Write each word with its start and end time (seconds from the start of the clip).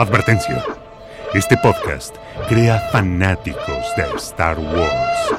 Advertencia. 0.00 0.64
Este 1.34 1.58
podcast 1.58 2.16
crea 2.48 2.78
fanáticos 2.90 3.84
de 3.98 4.16
Star 4.16 4.58
Wars. 4.58 5.34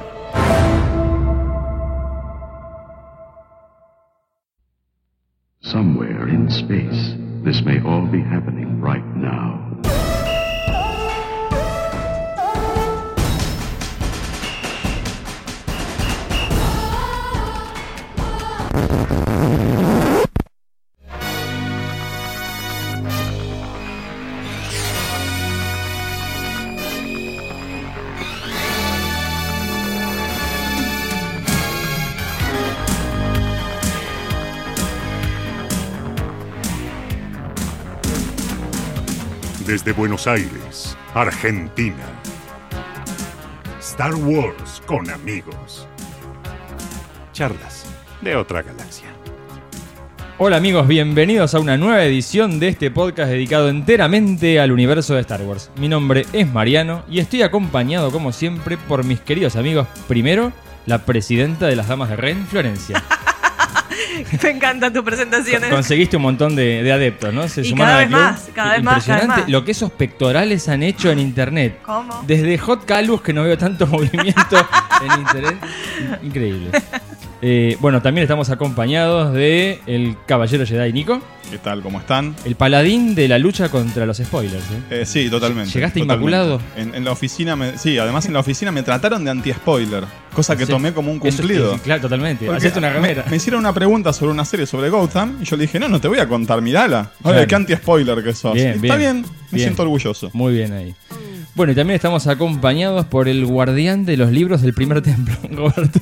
Somewhere 5.61 6.29
in 6.29 6.47
space, 6.51 7.17
this 7.43 7.63
may 7.63 7.79
all 7.83 8.05
be 8.05 8.21
happening 8.21 8.79
right 8.79 9.03
now. 9.15 9.80
Desde 39.83 39.97
Buenos 39.97 40.27
Aires, 40.27 40.95
Argentina. 41.15 42.05
Star 43.79 44.13
Wars 44.13 44.79
con 44.85 45.09
amigos. 45.09 45.87
Charlas 47.33 47.87
de 48.21 48.35
otra 48.35 48.61
galaxia. 48.61 49.07
Hola 50.37 50.57
amigos, 50.57 50.87
bienvenidos 50.87 51.55
a 51.55 51.59
una 51.59 51.77
nueva 51.77 52.05
edición 52.05 52.59
de 52.59 52.67
este 52.67 52.91
podcast 52.91 53.31
dedicado 53.31 53.69
enteramente 53.69 54.59
al 54.59 54.71
universo 54.71 55.15
de 55.15 55.21
Star 55.21 55.41
Wars. 55.41 55.71
Mi 55.77 55.87
nombre 55.87 56.27
es 56.31 56.47
Mariano 56.47 57.03
y 57.09 57.17
estoy 57.17 57.41
acompañado 57.41 58.11
como 58.11 58.31
siempre 58.33 58.77
por 58.77 59.03
mis 59.03 59.19
queridos 59.19 59.55
amigos. 59.55 59.87
Primero, 60.07 60.51
la 60.85 61.05
presidenta 61.05 61.65
de 61.65 61.75
las 61.75 61.87
Damas 61.87 62.09
de 62.09 62.17
Ren, 62.17 62.45
Florencia. 62.45 63.03
Me 64.43 64.49
encantan 64.49 64.93
tus 64.93 65.03
presentaciones. 65.03 65.69
Conseguiste 65.69 66.17
un 66.17 66.23
montón 66.23 66.55
de, 66.55 66.83
de 66.83 66.91
adeptos, 66.91 67.33
¿no? 67.33 67.47
Se 67.47 67.61
Y 67.61 67.73
cada 67.73 67.97
vez 67.99 68.09
más, 68.09 68.49
cada 68.53 68.73
vez 68.73 68.83
más, 68.83 69.03
cada 69.05 69.17
vez 69.17 69.23
Impresionante 69.23 69.41
más. 69.41 69.49
lo 69.49 69.65
que 69.65 69.71
esos 69.71 69.91
pectorales 69.91 70.67
han 70.69 70.83
hecho 70.83 71.11
en 71.11 71.19
internet. 71.19 71.79
¿Cómo? 71.83 72.23
Desde 72.25 72.57
Hot 72.57 72.85
Calus, 72.85 73.21
que 73.21 73.33
no 73.33 73.43
veo 73.43 73.57
tanto 73.57 73.85
movimiento 73.87 74.67
en 75.01 75.21
internet. 75.21 75.57
Increíble. 76.23 76.71
Eh, 77.43 77.75
bueno, 77.79 78.03
también 78.03 78.21
estamos 78.23 78.51
acompañados 78.51 79.33
de 79.33 79.79
el 79.87 80.15
caballero 80.27 80.63
Jedi 80.65 80.93
Nico, 80.93 81.21
¿Qué 81.49 81.57
tal? 81.57 81.81
¿Cómo 81.81 81.99
están? 81.99 82.35
el 82.45 82.55
paladín 82.55 83.15
de 83.15 83.27
la 83.27 83.39
lucha 83.39 83.69
contra 83.69 84.05
los 84.05 84.17
spoilers. 84.17 84.63
¿eh? 84.91 85.01
Eh, 85.01 85.05
sí, 85.07 85.27
totalmente. 85.29 85.71
¿Llegaste 85.73 85.99
totalmente. 86.01 86.31
inmaculado? 86.37 86.61
En, 86.77 86.93
en 86.95 87.03
la 87.03 87.11
oficina, 87.11 87.55
me- 87.55 87.77
sí, 87.79 87.97
además 87.97 88.25
en 88.27 88.33
la 88.33 88.39
oficina 88.41 88.71
me 88.71 88.83
trataron 88.83 89.25
de 89.25 89.31
anti-spoiler, 89.31 90.03
cosa 90.33 90.55
que 90.55 90.65
Sí. 90.67 90.71
tomé 90.71 90.93
como 90.93 91.11
un 91.11 91.17
cumplido. 91.19 91.73
sí, 91.73 91.79
claro, 91.83 92.01
totalmente. 92.03 92.47
Hacete 92.47 92.77
una 92.77 92.89
me- 92.89 92.93
remera. 92.93 93.25
Me, 93.29 93.35
hicieron 93.37 93.59
una 93.61 93.73
pregunta 93.73 94.13
sobre 94.13 94.31
una 94.31 94.45
serie 94.45 94.65
sobre 94.67 94.89
Gotham 94.89 95.39
y 95.41 95.45
yo 95.45 95.57
le 95.57 95.63
dije, 95.63 95.79
no, 95.79 95.89
no 95.89 95.99
te 95.99 96.07
voy 96.07 96.19
a 96.19 96.27
contar, 96.27 96.61
mirala. 96.61 97.11
Oye, 97.23 97.33
Claro. 97.33 97.47
qué 97.47 97.55
anti-spoiler 97.55 98.23
que 98.23 98.33
sos. 98.33 98.53
Bien, 98.53 98.75
Y 98.75 98.79
bien, 98.79 98.85
Está 98.85 98.95
bien, 98.97 99.21
me 99.21 99.27
bien. 99.57 99.63
siento 99.67 99.81
orgulloso. 99.81 100.29
Muy 100.33 100.53
bien 100.53 100.71
ahí. 100.73 100.93
Bueno, 101.55 101.73
y 101.73 101.75
también 101.75 101.95
estamos 101.95 102.27
acompañados 102.27 103.05
por 103.07 103.27
el 103.27 103.45
guardián 103.45 104.05
de 104.05 104.15
los 104.15 104.31
libros 104.31 104.61
del 104.61 104.73
primer 104.73 105.01
templo, 105.01 105.35
Roberto. 105.51 105.99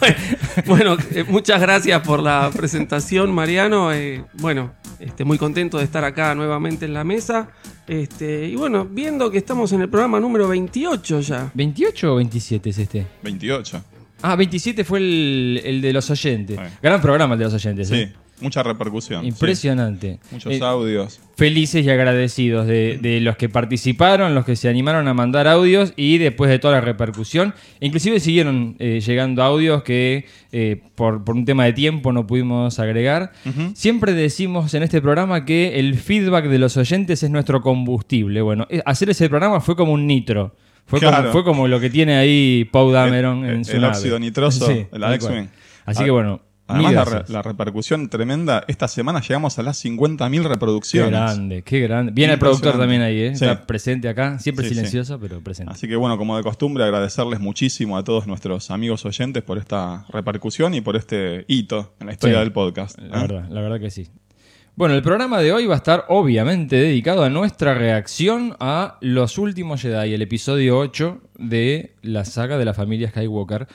Bueno, 0.66 0.96
eh, 1.14 1.24
muchas 1.28 1.60
gracias 1.60 2.00
por 2.02 2.22
la 2.22 2.50
presentación, 2.54 3.32
Mariano. 3.32 3.92
Eh, 3.92 4.24
bueno, 4.34 4.72
este, 4.98 5.24
muy 5.24 5.38
contento 5.38 5.78
de 5.78 5.84
estar 5.84 6.04
acá 6.04 6.34
nuevamente 6.34 6.84
en 6.84 6.94
la 6.94 7.04
mesa. 7.04 7.48
Este, 7.86 8.48
y 8.48 8.56
bueno, 8.56 8.84
viendo 8.84 9.30
que 9.30 9.38
estamos 9.38 9.72
en 9.72 9.80
el 9.82 9.88
programa 9.88 10.20
número 10.20 10.48
28 10.48 11.20
ya. 11.20 11.50
¿28 11.54 12.04
o 12.04 12.16
27 12.16 12.70
es 12.70 12.78
este? 12.78 13.06
28. 13.22 13.84
Ah, 14.22 14.36
27 14.36 14.84
fue 14.84 14.98
el, 14.98 15.60
el 15.64 15.80
de 15.80 15.92
los 15.92 16.10
oyentes. 16.10 16.58
Sí. 16.58 16.76
Gran 16.82 17.00
programa 17.00 17.34
el 17.34 17.38
de 17.38 17.44
los 17.46 17.54
oyentes. 17.54 17.88
Sí, 17.88 17.94
¿eh? 17.94 18.12
Mucha 18.40 18.62
repercusión. 18.62 19.22
sí. 19.22 19.28
Impresionante. 19.28 20.18
Muchos 20.30 20.52
Eh, 20.52 20.60
audios. 20.62 21.20
felices 21.36 21.84
y 21.84 21.90
agradecidos 21.90 22.66
de, 22.66 22.98
de 23.00 23.20
los 23.20 23.36
que 23.36 23.48
participaron, 23.48 24.34
los 24.34 24.44
que 24.44 24.56
se 24.56 24.68
animaron 24.68 25.08
a 25.08 25.14
mandar 25.14 25.48
audios 25.48 25.92
y 25.96 26.18
después 26.18 26.50
de 26.50 26.58
toda 26.58 26.74
la 26.74 26.80
repercusión. 26.80 27.54
Inclusive 27.80 28.20
siguieron 28.20 28.76
eh, 28.78 29.00
llegando 29.04 29.42
audios 29.42 29.82
que 29.82 30.26
eh, 30.52 30.82
por, 30.94 31.24
por 31.24 31.34
un 31.36 31.44
tema 31.44 31.64
de 31.64 31.72
tiempo 31.72 32.12
no 32.12 32.26
pudimos 32.26 32.78
agregar. 32.78 33.32
Siempre 33.74 34.12
decimos 34.12 34.74
en 34.74 34.82
este 34.82 35.00
programa 35.00 35.44
que 35.44 35.78
el 35.78 35.94
feedback 35.94 36.46
de 36.46 36.58
los 36.58 36.76
oyentes 36.76 37.22
es 37.22 37.30
nuestro 37.30 37.60
combustible. 37.62 38.42
Bueno, 38.42 38.66
hacer 38.84 39.10
ese 39.10 39.28
programa 39.28 39.60
fue 39.60 39.76
como 39.76 39.92
un 39.92 40.06
nitro. 40.06 40.54
Fue, 40.86 40.98
como, 40.98 41.12
Claro. 41.12 41.30
fue 41.32 41.44
como 41.44 41.68
lo 41.68 41.78
que 41.78 41.88
tiene 41.88 42.16
ahí 42.16 42.68
Paul 42.72 42.92
Dameron 42.92 43.44
El- 43.44 43.54
en 43.56 43.64
su 43.64 43.76
el 43.76 43.82
nave. 43.82 43.94
óxido 43.96 44.18
nitroso, 44.18 44.68
el 44.92 45.00
tal 45.00 45.14
X-Wing. 45.14 45.46
Así 45.86 46.02
Ah, 46.02 46.04
que 46.04 46.10
bueno, 46.10 46.40
Además, 46.70 46.92
la, 46.92 47.00
gracias. 47.04 47.28
re- 47.28 47.32
la 47.34 47.42
repercusión 47.42 48.08
tremenda. 48.08 48.64
Esta 48.68 48.88
semana 48.88 49.20
llegamos 49.20 49.58
a 49.58 49.62
las 49.62 49.84
50.000 49.84 50.42
Qué 50.42 50.48
reproducciones. 50.48 51.10
grande, 51.10 51.62
qué 51.62 51.80
grande. 51.80 52.12
Viene 52.12 52.34
el 52.34 52.38
productor 52.38 52.78
también 52.78 53.02
ahí, 53.02 53.20
¿eh? 53.20 53.36
Sí. 53.36 53.44
está 53.44 53.66
presente 53.66 54.08
acá, 54.08 54.38
siempre 54.38 54.64
Sí, 54.64 54.70
sí. 54.70 54.74
silencioso, 54.76 55.18
pero 55.20 55.40
presente. 55.40 55.72
Así 55.72 55.86
que 55.88 55.96
bueno, 55.96 56.16
como 56.18 56.36
de 56.36 56.42
costumbre, 56.42 56.84
agradecerles 56.84 57.40
muchísimo 57.40 57.96
a 57.98 58.04
todos 58.04 58.26
nuestros 58.26 58.70
amigos 58.70 59.04
oyentes 59.04 59.42
por 59.42 59.58
esta 59.58 60.04
repercusión 60.10 60.74
y 60.74 60.80
por 60.80 60.96
este 60.96 61.44
hito 61.48 61.94
en 62.00 62.06
la 62.06 62.12
historia 62.12 62.40
del 62.40 62.52
podcast. 62.52 62.98
La 62.98 63.18
¿eh? 63.18 63.22
verdad, 63.22 63.48
la 63.50 63.60
verdad 63.60 63.80
que 63.80 63.90
sí. 63.90 64.08
Bueno, 64.76 64.94
el 64.94 65.02
programa 65.02 65.40
de 65.40 65.52
hoy 65.52 65.66
va 65.66 65.74
a 65.74 65.76
estar 65.76 66.04
obviamente 66.08 66.76
dedicado 66.76 67.22
a 67.22 67.28
nuestra 67.28 67.74
reacción 67.74 68.56
a 68.60 68.96
Los 69.02 69.36
Últimos 69.36 69.82
Jedi, 69.82 70.14
el 70.14 70.22
episodio 70.22 70.78
8 70.78 71.20
de 71.38 71.96
la 72.02 72.24
saga 72.24 72.56
de 72.56 72.64
la 72.64 72.72
familia 72.72 73.10
Skywalker. 73.10 73.66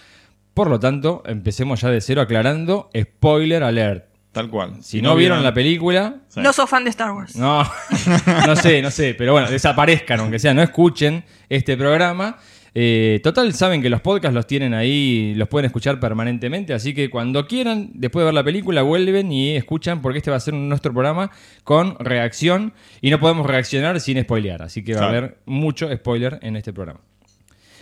Por 0.56 0.70
lo 0.70 0.80
tanto, 0.80 1.22
empecemos 1.26 1.82
ya 1.82 1.90
de 1.90 2.00
cero 2.00 2.22
aclarando, 2.22 2.90
spoiler 2.98 3.62
alert. 3.62 4.06
Tal 4.32 4.50
cual. 4.50 4.78
Si 4.82 5.02
no, 5.02 5.16
vieron 5.16 5.44
la 5.44 5.54
película, 5.54 6.22
Sí. 6.30 6.40
No 6.40 6.54
sos 6.54 6.70
fan 6.70 6.86
de 6.86 6.90
Star 6.90 7.12
Wars. 7.12 7.36
no, 7.36 7.62
no 8.48 8.56
sé, 8.56 8.82
no 8.82 8.90
sé, 8.90 9.16
pero 9.18 9.34
bueno, 9.34 9.50
desaparezcan, 9.50 10.22
aunque 10.22 10.40
sea, 10.40 10.54
no 10.54 10.62
escuchen 10.64 11.26
este 11.50 11.76
programa. 11.76 12.38
Eh, 12.74 13.20
total, 13.22 13.54
saben 13.54 13.82
que 13.82 13.90
los 13.90 14.00
podcasts 14.00 14.34
los 14.34 14.48
tienen 14.48 14.74
ahí, 14.74 15.34
los 15.36 15.50
pueden 15.50 15.66
escuchar 15.66 16.00
permanentemente, 16.00 16.74
así 16.74 16.94
que 16.94 17.10
cuando 17.10 17.48
quieran, 17.48 17.92
después 17.94 18.22
de 18.22 18.26
ver 18.26 18.34
la 18.34 18.44
película, 18.44 18.82
vuelven 18.82 19.34
y 19.34 19.58
escuchan, 19.58 20.02
porque 20.02 20.20
este 20.20 20.32
va 20.32 20.38
a 20.38 20.42
ser 20.42 20.54
nuestro 20.54 20.94
programa 20.94 21.32
con 21.66 21.98
reacción 22.00 22.74
y 23.02 23.10
no 23.12 23.20
podemos 23.20 23.46
reaccionar 23.46 24.00
sin 24.00 24.22
spoilear, 24.22 24.62
así 24.62 24.86
que 24.86 24.94
va 24.96 25.06
a 25.06 25.10
haber 25.10 25.38
mucho 25.46 25.90
spoiler 25.94 26.40
en 26.42 26.56
este 26.56 26.72
programa. 26.72 27.02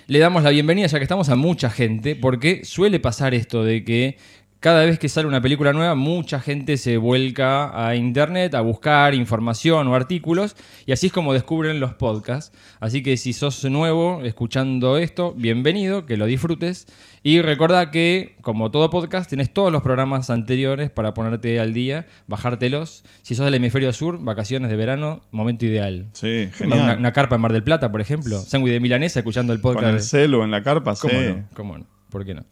Le 0.07 0.19
damos 0.19 0.43
la 0.43 0.49
bienvenida, 0.49 0.87
ya 0.87 0.97
que 0.97 1.03
estamos 1.03 1.29
a 1.29 1.37
mucha 1.37 1.69
gente, 1.69 2.17
porque 2.17 2.65
suele 2.65 2.99
pasar 2.99 3.33
esto 3.33 3.63
de 3.63 3.85
que 3.85 4.17
cada 4.59 4.83
vez 4.83 4.99
que 4.99 5.07
sale 5.07 5.29
una 5.29 5.41
película 5.41 5.71
nueva, 5.71 5.95
mucha 5.95 6.41
gente 6.41 6.75
se 6.75 6.97
vuelca 6.97 7.87
a 7.87 7.95
internet 7.95 8.53
a 8.53 8.59
buscar 8.59 9.13
información 9.13 9.87
o 9.87 9.95
artículos, 9.95 10.57
y 10.85 10.91
así 10.91 11.07
es 11.07 11.13
como 11.13 11.31
descubren 11.31 11.79
los 11.79 11.93
podcasts. 11.93 12.51
Así 12.81 13.01
que 13.01 13.15
si 13.15 13.31
sos 13.31 13.63
nuevo 13.63 14.21
escuchando 14.25 14.97
esto, 14.97 15.33
bienvenido, 15.37 16.05
que 16.05 16.17
lo 16.17 16.25
disfrutes. 16.25 16.85
Y 17.25 17.41
recuerda 17.41 17.89
que, 17.89 18.35
como 18.41 18.69
todo 18.69 18.89
podcast, 18.89 19.29
tenés 19.29 19.53
todos 19.53 19.71
los 19.71 19.81
programas 19.81 20.29
anteriores 20.29 20.89
para 20.91 21.13
ponerte 21.13 21.57
al 21.61 21.73
día, 21.73 22.05
bajártelos. 22.27 23.05
Si 23.21 23.33
sos 23.33 23.45
del 23.45 23.53
hemisferio 23.53 23.93
sur, 23.93 24.19
vacaciones 24.21 24.69
de 24.69 24.75
verano, 24.75 25.21
momento 25.31 25.65
ideal. 25.65 26.07
Sí, 26.11 26.49
genial. 26.53 26.97
una 26.99 27.13
carpa 27.13 27.35
en 27.35 27.41
Mar 27.41 27.53
del 27.53 27.63
Plata, 27.63 27.89
por 27.91 28.01
ejemplo. 28.01 28.37
Sándwich 28.39 28.73
de 28.73 28.79
milanesa 28.81 29.19
escuchando 29.21 29.53
el 29.53 29.61
podcast. 29.61 29.85
Con 29.85 29.95
el 29.95 30.01
celo 30.01 30.43
en 30.43 30.51
la 30.51 30.61
carpa, 30.63 30.95
¿Cómo 30.95 31.13
sí. 31.13 31.25
no? 31.27 31.45
¿Cómo 31.53 31.77
no? 31.77 31.85
¿Por 32.09 32.25
qué 32.25 32.33
no? 32.33 32.43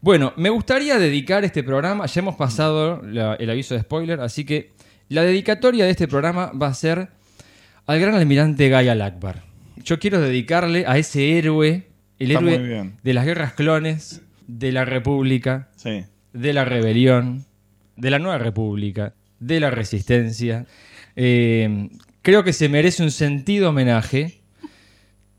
Bueno, 0.00 0.32
me 0.36 0.50
gustaría 0.50 0.98
dedicar 0.98 1.44
este 1.44 1.64
programa, 1.64 2.06
ya 2.06 2.20
hemos 2.20 2.36
pasado 2.36 3.02
la- 3.04 3.34
el 3.34 3.50
aviso 3.50 3.74
de 3.74 3.80
spoiler, 3.80 4.20
así 4.20 4.44
que 4.44 4.72
la 5.08 5.22
dedicatoria 5.22 5.84
de 5.84 5.90
este 5.90 6.06
programa 6.08 6.52
va 6.52 6.68
a 6.68 6.74
ser 6.74 7.08
al 7.86 7.98
gran 8.00 8.14
almirante 8.14 8.68
Guy 8.70 8.88
Akbar. 8.88 9.42
Yo 9.84 9.98
quiero 9.98 10.20
dedicarle 10.20 10.84
a 10.86 10.96
ese 10.96 11.38
héroe, 11.38 11.88
el 12.24 12.30
Está 12.32 12.50
héroe 12.50 12.90
de 13.02 13.14
las 13.14 13.24
guerras 13.26 13.52
clones, 13.54 14.22
de 14.46 14.72
la 14.72 14.84
República, 14.84 15.68
Sí. 15.76 16.04
de 16.32 16.52
la 16.52 16.64
rebelión, 16.64 17.44
de 17.96 18.10
la 18.10 18.18
nueva 18.18 18.38
república, 18.38 19.14
de 19.40 19.60
la 19.60 19.70
resistencia. 19.70 20.66
Eh, 21.16 21.88
creo 22.22 22.44
que 22.44 22.52
se 22.52 22.68
merece 22.68 23.02
un 23.02 23.10
sentido 23.10 23.70
homenaje 23.70 24.40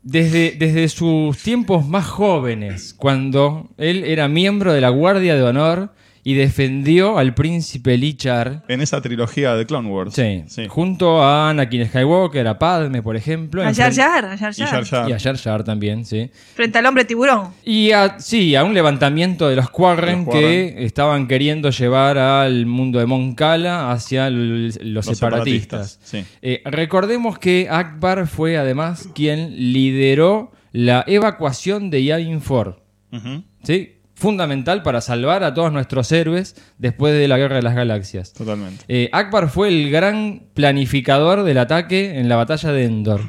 desde, 0.02 0.52
desde 0.58 0.88
sus 0.88 1.38
tiempos 1.38 1.88
más 1.88 2.06
jóvenes, 2.06 2.94
cuando 2.94 3.70
él 3.78 4.04
era 4.04 4.28
miembro 4.28 4.72
de 4.72 4.80
la 4.80 4.90
Guardia 4.90 5.34
de 5.34 5.42
Honor 5.42 5.94
y 6.26 6.34
defendió 6.34 7.18
al 7.18 7.34
príncipe 7.34 7.98
Lichar. 7.98 8.64
En 8.68 8.80
esa 8.80 9.00
trilogía 9.02 9.54
de 9.54 9.66
Clone 9.66 9.88
Wars. 9.90 10.14
Sí, 10.14 10.42
Sí. 10.48 10.66
junto 10.68 11.22
a 11.22 11.50
Anakin 11.50 11.86
Skywalker, 11.86 12.48
a 12.48 12.58
Padme, 12.58 13.02
por 13.02 13.14
ejemplo. 13.14 13.62
A 13.62 13.74
Jar 13.74 13.92
Jar, 13.94 14.24
a 14.24 14.38
Jar 14.38 14.52
Y 14.56 14.62
Jar. 14.62 15.08
Y 15.10 15.12
a 15.12 15.18
Jar 15.18 15.36
Jar 15.36 15.64
también, 15.64 16.04
sí. 16.06 16.30
Frente 16.54 16.78
al 16.78 16.86
hombre 16.86 17.04
tiburón. 17.04 17.48
Y 17.64 17.90
a, 17.92 18.18
sí, 18.18 18.56
a 18.56 18.64
un 18.64 18.72
levantamiento 18.74 19.48
de 19.48 19.56
los 19.56 19.68
Quarren, 19.70 20.24
Los 20.24 20.34
que 20.34 20.84
estaban 20.84 21.28
queriendo 21.28 21.68
llevar 21.70 22.16
al 22.16 22.64
mundo 22.66 22.98
de 22.98 23.06
Moncala 23.06 23.92
hacia 23.92 24.30
los, 24.30 24.82
Los 24.82 25.04
separatistas. 25.04 25.98
separatistas, 26.00 26.00
sí. 26.02 26.24
Eh, 26.40 26.62
recordemos 26.64 27.38
que 27.38 27.68
Akbar 27.70 28.26
fue 28.26 28.56
además 28.56 29.08
quien 29.14 29.72
lideró 29.72 30.52
la 30.72 31.04
evacuación 31.06 31.90
de 31.90 32.02
Yavin 32.02 32.40
4. 32.40 32.80
Ujú, 33.12 33.42
¿sí? 33.62 33.90
Fundamental 34.24 34.82
para 34.82 35.02
salvar 35.02 35.44
a 35.44 35.52
todos 35.52 35.70
nuestros 35.70 36.10
héroes 36.10 36.56
después 36.78 37.12
de 37.12 37.28
la 37.28 37.36
Guerra 37.36 37.56
de 37.56 37.62
las 37.62 37.74
Galaxias. 37.74 38.32
Totalmente. 38.32 38.82
Eh, 38.88 39.10
Akbar 39.12 39.50
fue 39.50 39.68
el 39.68 39.90
gran 39.90 40.44
planificador 40.54 41.42
del 41.42 41.58
ataque 41.58 42.18
en 42.18 42.30
la 42.30 42.36
batalla 42.36 42.72
de 42.72 42.84
Endor. 42.84 43.20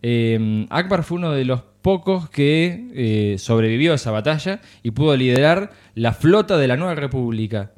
Eh, 0.00 0.66
Akbar 0.70 1.02
fue 1.02 1.18
uno 1.18 1.32
de 1.32 1.44
los 1.44 1.60
pocos 1.82 2.30
que 2.30 2.88
eh, 2.94 3.36
sobrevivió 3.38 3.92
a 3.92 3.96
esa 3.96 4.12
batalla 4.12 4.62
y 4.82 4.92
pudo 4.92 5.14
liderar 5.14 5.72
la 5.94 6.14
flota 6.14 6.56
de 6.56 6.68
la 6.68 6.78
Nueva 6.78 6.94
República. 6.94 7.72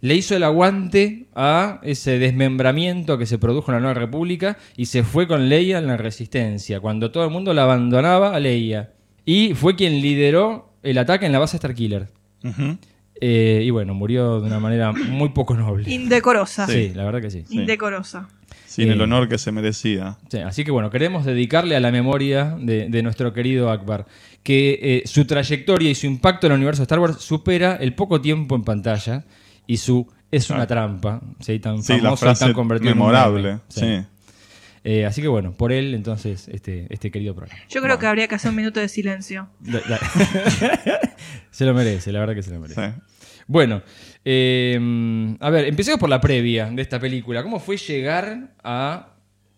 Le 0.00 0.16
hizo 0.16 0.34
el 0.34 0.42
aguante 0.42 1.28
a 1.36 1.78
ese 1.84 2.18
desmembramiento 2.18 3.16
que 3.16 3.26
se 3.26 3.38
produjo 3.38 3.70
en 3.70 3.76
la 3.76 3.80
Nueva 3.80 3.94
República 3.94 4.58
y 4.76 4.86
se 4.86 5.04
fue 5.04 5.28
con 5.28 5.48
Leia 5.48 5.78
en 5.78 5.86
la 5.86 5.96
Resistencia, 5.96 6.80
cuando 6.80 7.12
todo 7.12 7.24
el 7.24 7.30
mundo 7.30 7.54
la 7.54 7.62
abandonaba 7.62 8.34
a 8.34 8.40
Leia. 8.40 8.90
Y 9.24 9.54
fue 9.54 9.76
quien 9.76 10.00
lideró 10.00 10.67
el 10.90 10.98
ataque 10.98 11.26
en 11.26 11.32
la 11.32 11.38
base 11.38 11.56
Starkiller. 11.58 12.08
Ujú. 12.44 12.76
Eh, 13.20 13.62
y 13.64 13.70
bueno, 13.70 13.94
murió 13.94 14.40
de 14.40 14.46
una 14.46 14.60
manera 14.60 14.92
muy 14.92 15.30
poco 15.30 15.54
noble. 15.54 15.90
Indecorosa. 15.92 16.66
Sí, 16.68 16.92
la 16.94 17.04
verdad 17.04 17.20
que 17.20 17.30
sí. 17.30 17.44
Indecorosa. 17.50 18.28
Sin 18.66 18.88
Eh, 18.90 18.92
el 18.92 19.00
honor 19.00 19.28
que 19.28 19.38
se 19.38 19.50
merecía. 19.50 20.18
Sí, 20.30 20.38
así 20.38 20.62
que 20.64 20.70
bueno, 20.70 20.90
queremos 20.90 21.24
dedicarle 21.24 21.74
a 21.74 21.80
la 21.80 21.90
memoria 21.90 22.56
de, 22.60 22.88
de 22.88 23.02
nuestro 23.02 23.32
querido 23.32 23.70
Akbar, 23.70 24.06
que 24.44 24.78
eh, 24.80 25.02
su 25.06 25.24
trayectoria 25.24 25.90
y 25.90 25.94
su 25.96 26.06
impacto 26.06 26.46
en 26.46 26.52
el 26.52 26.58
universo 26.58 26.82
de 26.82 26.84
Star 26.84 27.00
Wars 27.00 27.16
supera 27.18 27.74
el 27.76 27.94
poco 27.94 28.20
tiempo 28.20 28.54
en 28.54 28.62
pantalla 28.62 29.24
y 29.66 29.78
su 29.78 30.06
es 30.30 30.48
una 30.50 30.62
Ah. 30.62 30.66
trampa, 30.66 31.20
¿sí? 31.40 31.58
tan 31.58 31.82
Sí, 31.82 32.00
la 32.00 32.12
y 32.12 32.34
tan 32.38 32.52
convertido 32.52 32.92
en 32.92 32.98
un 32.98 33.04
memorable. 33.06 33.42
meme. 33.42 33.60
Sí. 33.68 34.06
Eh, 34.90 35.04
así 35.04 35.20
que 35.20 35.28
bueno, 35.28 35.52
por 35.52 35.70
él 35.70 35.92
entonces 35.92 36.48
este, 36.48 36.86
este 36.88 37.10
querido 37.10 37.34
programa. 37.34 37.60
Yo 37.68 37.82
creo 37.82 37.98
que 37.98 38.06
habría 38.06 38.26
que 38.26 38.36
hacer 38.36 38.48
un 38.50 38.56
minuto 38.56 38.80
de 38.80 38.88
silencio. 38.88 39.50
Da- 39.60 39.82
da- 39.86 40.00
se 41.50 41.64
lo 41.66 41.74
merece, 41.74 42.10
la 42.10 42.20
verdad 42.20 42.34
que 42.34 42.42
se 42.42 42.50
lo 42.52 42.60
merece. 42.60 42.88
Sí. 42.90 42.94
Bueno, 43.46 43.82
eh, 44.24 45.36
a 45.40 45.50
ver, 45.50 45.66
empecemos 45.66 45.98
por 46.00 46.08
la 46.08 46.20
previa 46.20 46.70
de 46.70 46.80
esta 46.82 46.98
película. 46.98 47.42
¿Cómo 47.42 47.60
fue 47.60 47.76
llegar 47.76 48.54
a 48.62 49.14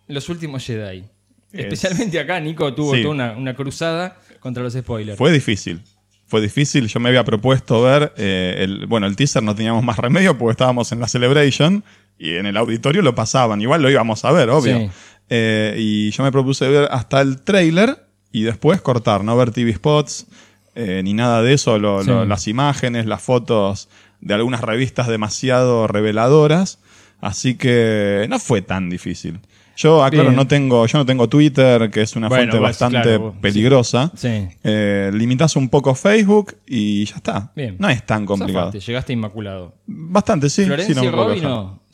Los 0.08 0.28
Últimos 0.28 0.64
Jedi? 0.64 1.04
Es- 1.52 1.60
Especialmente 1.64 2.18
acá, 2.18 2.40
Nico 2.40 2.74
tuvo 2.74 2.94
Sí. 2.94 3.02
toda 3.02 3.14
una, 3.14 3.32
una 3.36 3.54
cruzada 3.54 4.16
contra 4.40 4.62
los 4.62 4.72
spoilers. 4.72 5.18
Fue 5.18 5.30
difícil. 5.32 5.80
Fue 6.26 6.40
difícil. 6.40 6.86
Yo 6.88 7.00
me 7.00 7.08
había 7.08 7.24
propuesto 7.24 7.82
ver. 7.82 8.12
eh, 8.16 8.56
el, 8.60 8.86
bueno, 8.86 9.06
el 9.06 9.16
teaser 9.16 9.42
no 9.42 9.54
teníamos 9.54 9.82
más 9.84 9.96
remedio 9.98 10.38
porque 10.38 10.52
estábamos 10.52 10.90
en 10.92 11.00
la 11.00 11.08
Celebration 11.08 11.82
y 12.18 12.34
en 12.36 12.46
el 12.46 12.56
auditorio 12.56 13.02
lo 13.02 13.14
pasaban. 13.14 13.60
Igual 13.60 13.82
lo 13.82 13.90
íbamos 13.90 14.24
a 14.24 14.30
ver, 14.32 14.48
obvio. 14.50 14.78
Sí. 14.78 14.90
Eh, 15.30 15.76
y 15.78 16.10
yo 16.10 16.24
me 16.24 16.32
propuse 16.32 16.68
ver 16.68 16.88
hasta 16.90 17.20
el 17.20 17.40
trailer 17.42 18.04
y 18.32 18.42
después 18.42 18.80
cortar, 18.80 19.22
no 19.24 19.36
ver 19.36 19.52
TV 19.52 19.72
spots 19.74 20.26
eh, 20.74 21.00
ni 21.04 21.14
nada 21.14 21.42
de 21.42 21.52
eso. 21.54 21.78
lo- 21.78 22.02
lo- 22.02 22.22
Sí. 22.22 22.28
las 22.28 22.48
imágenes, 22.48 23.06
las 23.06 23.22
fotos 23.22 23.88
de 24.20 24.34
algunas 24.34 24.60
revistas 24.60 25.08
demasiado 25.08 25.86
reveladoras. 25.86 26.78
Así 27.20 27.54
que 27.56 28.26
no 28.28 28.38
fue 28.38 28.62
tan 28.62 28.88
difícil. 28.90 29.40
Yo, 29.76 30.04
aclaro, 30.04 30.28
Bien. 30.28 30.36
no 30.36 30.46
tengo, 30.46 30.86
yo 30.86 30.98
no 30.98 31.06
tengo 31.06 31.28
Twitter, 31.28 31.90
que 31.90 32.02
es 32.02 32.14
una 32.16 32.28
Bueno, 32.28 32.42
fuente 32.42 32.58
pues, 32.58 32.68
bastante 32.78 33.02
claro, 33.02 33.34
peligrosa. 33.40 34.12
Sí. 34.14 34.48
Eh, 34.62 35.10
limitás 35.14 35.56
un 35.56 35.68
poco 35.70 35.94
Facebook 35.94 36.56
y 36.66 37.04
ya 37.06 37.16
está. 37.16 37.50
Bien. 37.56 37.76
No 37.78 37.88
es 37.88 38.04
tan 38.04 38.26
complicado. 38.26 38.72
Llegaste 38.72 39.12
inmaculado. 39.14 39.74
Bastante, 39.86 40.50
sí. 40.50 40.64
Florencia 40.66 40.94
sí, 40.94 41.00
no 41.00 41.06
y 41.06 41.10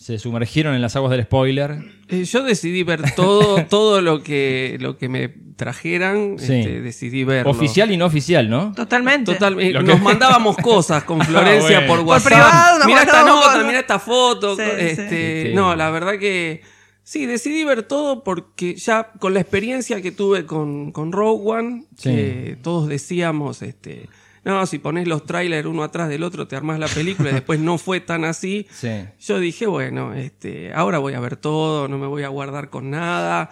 Se 0.07 0.21
sumergieron 0.21 0.73
en 0.77 0.81
las 0.83 0.95
aguas 0.95 1.11
del 1.11 1.25
spoiler. 1.25 1.79
Eh, 2.07 2.23
yo 2.23 2.45
decidí 2.45 2.85
ver 2.85 3.13
todo, 3.17 3.65
todo 3.69 4.01
lo 4.01 4.23
que, 4.23 4.77
lo 4.79 4.97
que 4.99 5.09
me 5.09 5.29
trajeran. 5.57 6.39
Sí. 6.39 6.53
este, 6.61 6.81
decidí 6.81 7.25
verlo. 7.25 7.51
Oficial 7.51 7.91
y 7.91 7.97
no 7.97 8.07
oficial, 8.07 8.49
¿no? 8.49 8.73
Totalmente. 8.73 9.33
Total, 9.33 9.59
eh, 9.61 9.73
que- 9.73 9.83
nos 9.83 10.01
mandábamos 10.13 10.57
cosas 10.59 11.03
con 11.03 11.21
Florencia 11.23 11.79
bueno. 11.81 11.87
por 11.89 11.99
Por 11.99 12.07
WhatsApp. 12.07 12.33
privado 12.33 12.79
nos 12.79 12.87
mira 12.87 13.03
esta 13.03 13.25
nota, 13.25 13.65
mira 13.65 13.81
esta 13.81 13.99
foto. 13.99 14.55
Sí, 14.55 14.63
este, 14.79 15.47
sí. 15.49 15.55
No, 15.57 15.75
la 15.75 15.91
verdad 15.91 16.21
que 16.21 16.63
sí, 17.03 17.27
decidí 17.27 17.65
ver 17.65 17.83
todo 17.83 18.23
porque 18.23 18.77
ya 18.77 19.11
con 19.19 19.35
la 19.35 19.41
experiencia 19.41 20.01
que 20.03 20.13
tuve 20.13 20.47
con, 20.47 20.93
con 20.93 21.11
Rogue 21.11 21.51
One, 21.51 21.85
Sí. 21.97 22.11
que 22.11 22.59
todos 22.63 22.87
decíamos, 22.89 23.61
este, 23.63 24.09
no, 24.47 24.65
si 24.65 24.79
pones 24.79 25.09
los 25.09 25.27
trailers 25.27 25.67
uno 25.67 25.83
atrás 25.83 26.09
del 26.09 26.23
otro 26.23 26.47
te 26.47 26.55
armás 26.55 26.79
la 26.79 26.87
película 26.87 27.31
y 27.31 27.33
después 27.35 27.59
no 27.59 27.79
fue 27.79 27.99
tan 27.99 28.25
así. 28.25 28.69
Sí. 28.71 29.05
Yo 29.19 29.41
dije, 29.41 29.67
bueno, 29.67 30.15
este, 30.15 30.73
ahora 30.73 30.99
voy 30.99 31.15
a 31.15 31.21
ver 31.21 31.37
todo, 31.37 31.89
no 31.89 31.99
me 31.99 32.07
voy 32.07 32.23
a 32.23 32.29
guardar 32.29 32.71
con 32.71 32.89
nada. 32.89 33.51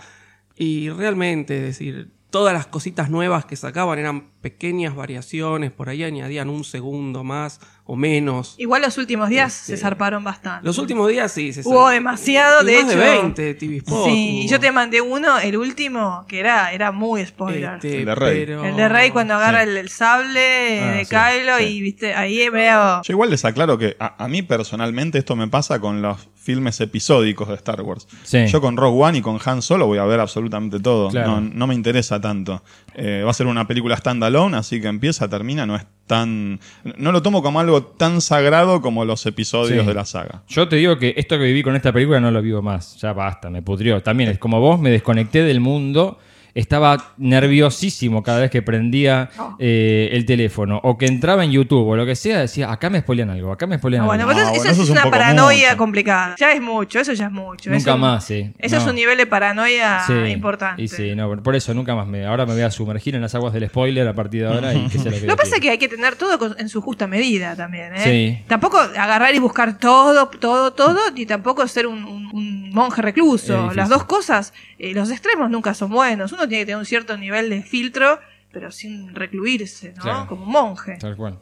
Y 0.55 0.91
realmente, 0.91 1.57
es 1.57 1.63
decir, 1.65 2.13
todas 2.31 2.55
las 2.55 2.69
cositas 2.69 3.11
nuevas 3.11 3.45
que 3.45 3.57
sacaban 3.57 3.99
eran 3.99 4.29
pequeñas 4.45 4.95
variaciones, 4.95 5.73
por 5.73 5.89
ahí 5.89 6.05
añadían 6.05 6.51
un 6.51 6.65
segundo 6.65 7.25
más 7.25 7.61
o 7.87 7.97
menos. 7.97 8.57
Igual 8.59 8.83
los 8.83 8.99
últimos 8.99 9.31
días 9.31 9.59
Este, 9.63 9.77
se 9.79 9.83
zarparon 9.83 10.23
bastante. 10.23 10.67
Los 10.67 10.77
últimos 10.77 11.09
días 11.09 11.33
sí, 11.33 11.53
se 11.55 11.63
Hubo 11.67 11.89
demasiado, 11.89 12.63
y 12.63 12.67
de 12.67 12.83
más 12.83 12.93
hecho. 12.93 13.01
de 13.01 13.11
20 13.11 13.55
TV 13.55 13.81
spots 13.81 14.05
Sí, 14.05 14.41
hubo. 14.43 14.51
yo 14.51 14.61
te 14.61 14.71
mandé 14.73 15.01
uno, 15.01 15.39
el 15.39 15.57
último, 15.57 16.27
que 16.29 16.41
era, 16.41 16.73
era 16.73 16.93
muy 16.93 17.25
spoiler. 17.25 17.75
Este, 17.77 18.01
El 18.01 18.05
de 18.05 18.15
Rey. 18.15 18.45
pero- 18.45 18.65
El 18.67 18.77
de 18.77 18.89
Rey 18.91 19.11
cuando 19.13 19.33
agarra 19.35 19.63
el, 19.63 19.75
el 19.79 19.89
sable 19.89 20.81
Ah, 20.83 20.91
de 20.93 21.05
sí, 21.07 21.11
Kylo 21.15 21.57
sí. 21.59 21.65
y 21.65 21.81
viste, 21.81 22.15
ahí 22.15 22.47
veo. 22.51 23.01
Yo 23.03 23.13
igual 23.15 23.31
les 23.31 23.45
aclaro 23.47 23.79
que 23.79 23.97
a, 23.99 24.23
a 24.23 24.29
mí 24.29 24.43
personalmente 24.43 25.19
esto 25.19 25.37
me 25.37 25.49
pasa 25.49 25.79
con 25.81 26.03
los 26.03 26.19
filmes 26.37 26.79
episódicos 26.83 27.49
de 27.49 27.55
Star 27.55 27.81
Wars. 27.81 28.07
Sí. 28.23 28.47
Yo 28.49 28.61
con 28.61 28.77
Rogue 28.77 29.03
One 29.03 29.19
y 29.19 29.21
con 29.23 29.39
Han 29.43 29.63
Solo 29.63 29.87
voy 29.87 29.97
a 29.97 30.05
ver 30.05 30.21
absolutamente 30.21 30.79
todo. 30.79 31.09
Claro. 31.09 31.41
No, 31.41 31.41
no 31.41 31.67
me 31.67 31.75
interesa 31.75 32.21
tanto. 32.21 32.63
Eh, 32.97 33.23
va 33.25 33.31
a 33.31 33.35
ser 33.35 33.47
una 33.47 33.67
película 33.67 33.97
standalone, 33.97 34.57
así 34.57 34.81
que 34.81 34.87
empieza, 34.89 35.29
termina, 35.29 35.67
no 35.67 35.75
es 35.77 35.85
tan... 36.07 36.61
No 36.97 37.11
lo 37.13 37.23
tomo 37.23 37.43
como 37.43 37.59
algo 37.61 37.83
tan 37.83 38.21
sagrado 38.21 38.81
como 38.81 39.05
los 39.05 39.25
episodios 39.27 39.81
Sí. 39.83 39.87
de 39.87 39.95
la 39.95 40.05
saga. 40.05 40.43
Yo 40.49 40.69
te 40.69 40.77
digo 40.77 40.97
que 40.99 41.15
esto 41.17 41.37
que 41.39 41.45
viví 41.45 41.63
con 41.63 41.75
esta 41.77 41.93
película 41.93 42.21
no 42.21 42.31
lo 42.31 42.41
vivo 42.41 42.63
más. 42.63 42.97
Ya 43.01 43.13
basta, 43.13 43.51
me 43.51 43.63
pudrió. 43.63 44.03
También 44.03 44.31
es 44.31 44.39
como 44.39 44.61
vos, 44.61 44.79
me 44.79 44.91
desconecté 44.91 45.43
del 45.43 45.61
mundo. 45.61 46.19
Estaba 46.55 47.15
nerviosísimo 47.19 48.23
cada 48.23 48.41
vez 48.41 48.51
que 48.51 48.63
prendía 48.63 49.31
eh, 49.59 50.11
el 50.13 50.25
teléfono 50.25 50.81
o 50.83 50.97
que 50.97 51.07
entraba 51.07 51.45
en 51.45 51.51
YouTube 51.53 51.87
o 51.89 51.97
lo 51.97 52.07
que 52.07 52.17
sea. 52.17 52.39
Decía, 52.41 52.71
acá 52.71 52.91
me 52.91 53.01
spoilean 53.01 53.31
algo, 53.31 53.53
acá 53.53 53.67
me 53.67 53.79
spoilean 53.79 54.05
Ah, 54.05 54.07
bueno, 54.07 54.23
algo. 54.23 54.35
pero 54.35 54.45
No, 54.47 54.53
eso, 54.53 54.59
bueno, 54.61 54.73
eso 54.73 54.83
es 54.83 54.89
es 54.89 54.91
un 54.91 54.99
una 55.03 55.11
paranoia 55.11 55.69
mucho. 55.71 55.79
complicada. 55.79 56.35
Ya 56.39 56.53
es 56.53 56.61
mucho, 56.63 57.01
eso 57.01 57.13
ya 57.13 57.27
es 57.27 57.33
mucho. 57.33 57.71
Nunca 57.71 57.91
Eso- 57.91 57.99
más, 57.99 58.25
sí. 58.25 58.53
Eso 58.59 58.77
es 58.77 58.85
No. 58.85 58.91
un 58.91 58.97
nivel 58.97 59.19
de 59.19 59.27
paranoia 59.27 60.01
Sí. 60.07 60.13
importante. 60.13 60.83
Y 60.83 60.89
sí, 60.89 61.15
no, 61.15 61.43
por 61.43 61.55
eso 61.57 61.75
nunca 61.75 61.95
más 61.95 62.07
me. 62.07 62.25
Ahora 62.27 62.47
me 62.47 62.53
voy 62.55 62.63
a 62.63 62.71
sumergir 62.71 63.15
en 63.15 63.23
las 63.23 63.35
aguas 63.35 63.53
del 63.53 63.67
spoiler 63.69 64.07
a 64.09 64.15
partir 64.15 64.43
de 64.43 64.49
ahora 64.55 64.75
y 64.75 64.87
que 64.89 64.99
sea 64.99 65.11
lo 65.13 65.19
que 65.21 65.27
Lo 65.27 65.37
pasa 65.37 65.59
que 65.61 65.71
hay 65.71 65.79
que 65.79 65.89
tener 65.89 66.17
todo 66.17 66.57
en 66.59 66.69
su 66.69 66.81
justa 66.81 67.07
medida 67.07 67.57
también, 67.57 67.95
¿eh? 67.95 68.01
Sí. 68.39 68.45
Tampoco 68.49 68.79
agarrar 68.79 69.35
y 69.35 69.39
buscar 69.39 69.79
todo, 69.79 70.29
todo, 70.29 70.73
todo, 70.73 70.99
ni 71.15 71.27
tampoco 71.27 71.67
ser 71.69 71.87
un, 71.87 72.05
un- 72.05 72.31
un 72.33 72.71
monje 72.71 73.03
recluso. 73.03 73.71
Las 73.75 73.89
dos 73.89 74.05
cosas, 74.05 74.53
eh, 74.91 74.95
los 74.95 75.11
extremos 75.11 75.51
nunca 75.51 75.75
son 75.75 75.91
buenos. 75.91 76.33
Uno 76.33 76.49
tiene 76.49 76.63
que 76.63 76.67
tener 76.67 76.79
un 76.79 76.85
cierto 76.87 77.17
nivel 77.17 77.51
de 77.51 77.63
filtro, 77.63 78.19
pero 78.53 78.71
sin 78.73 79.15
recluirse, 79.15 79.93
¿no? 79.97 80.03
Claro. 80.03 80.27
Como 80.29 80.45
un 80.45 80.51
monje. 80.53 80.97
Tal 81.01 81.17
cual. 81.17 81.39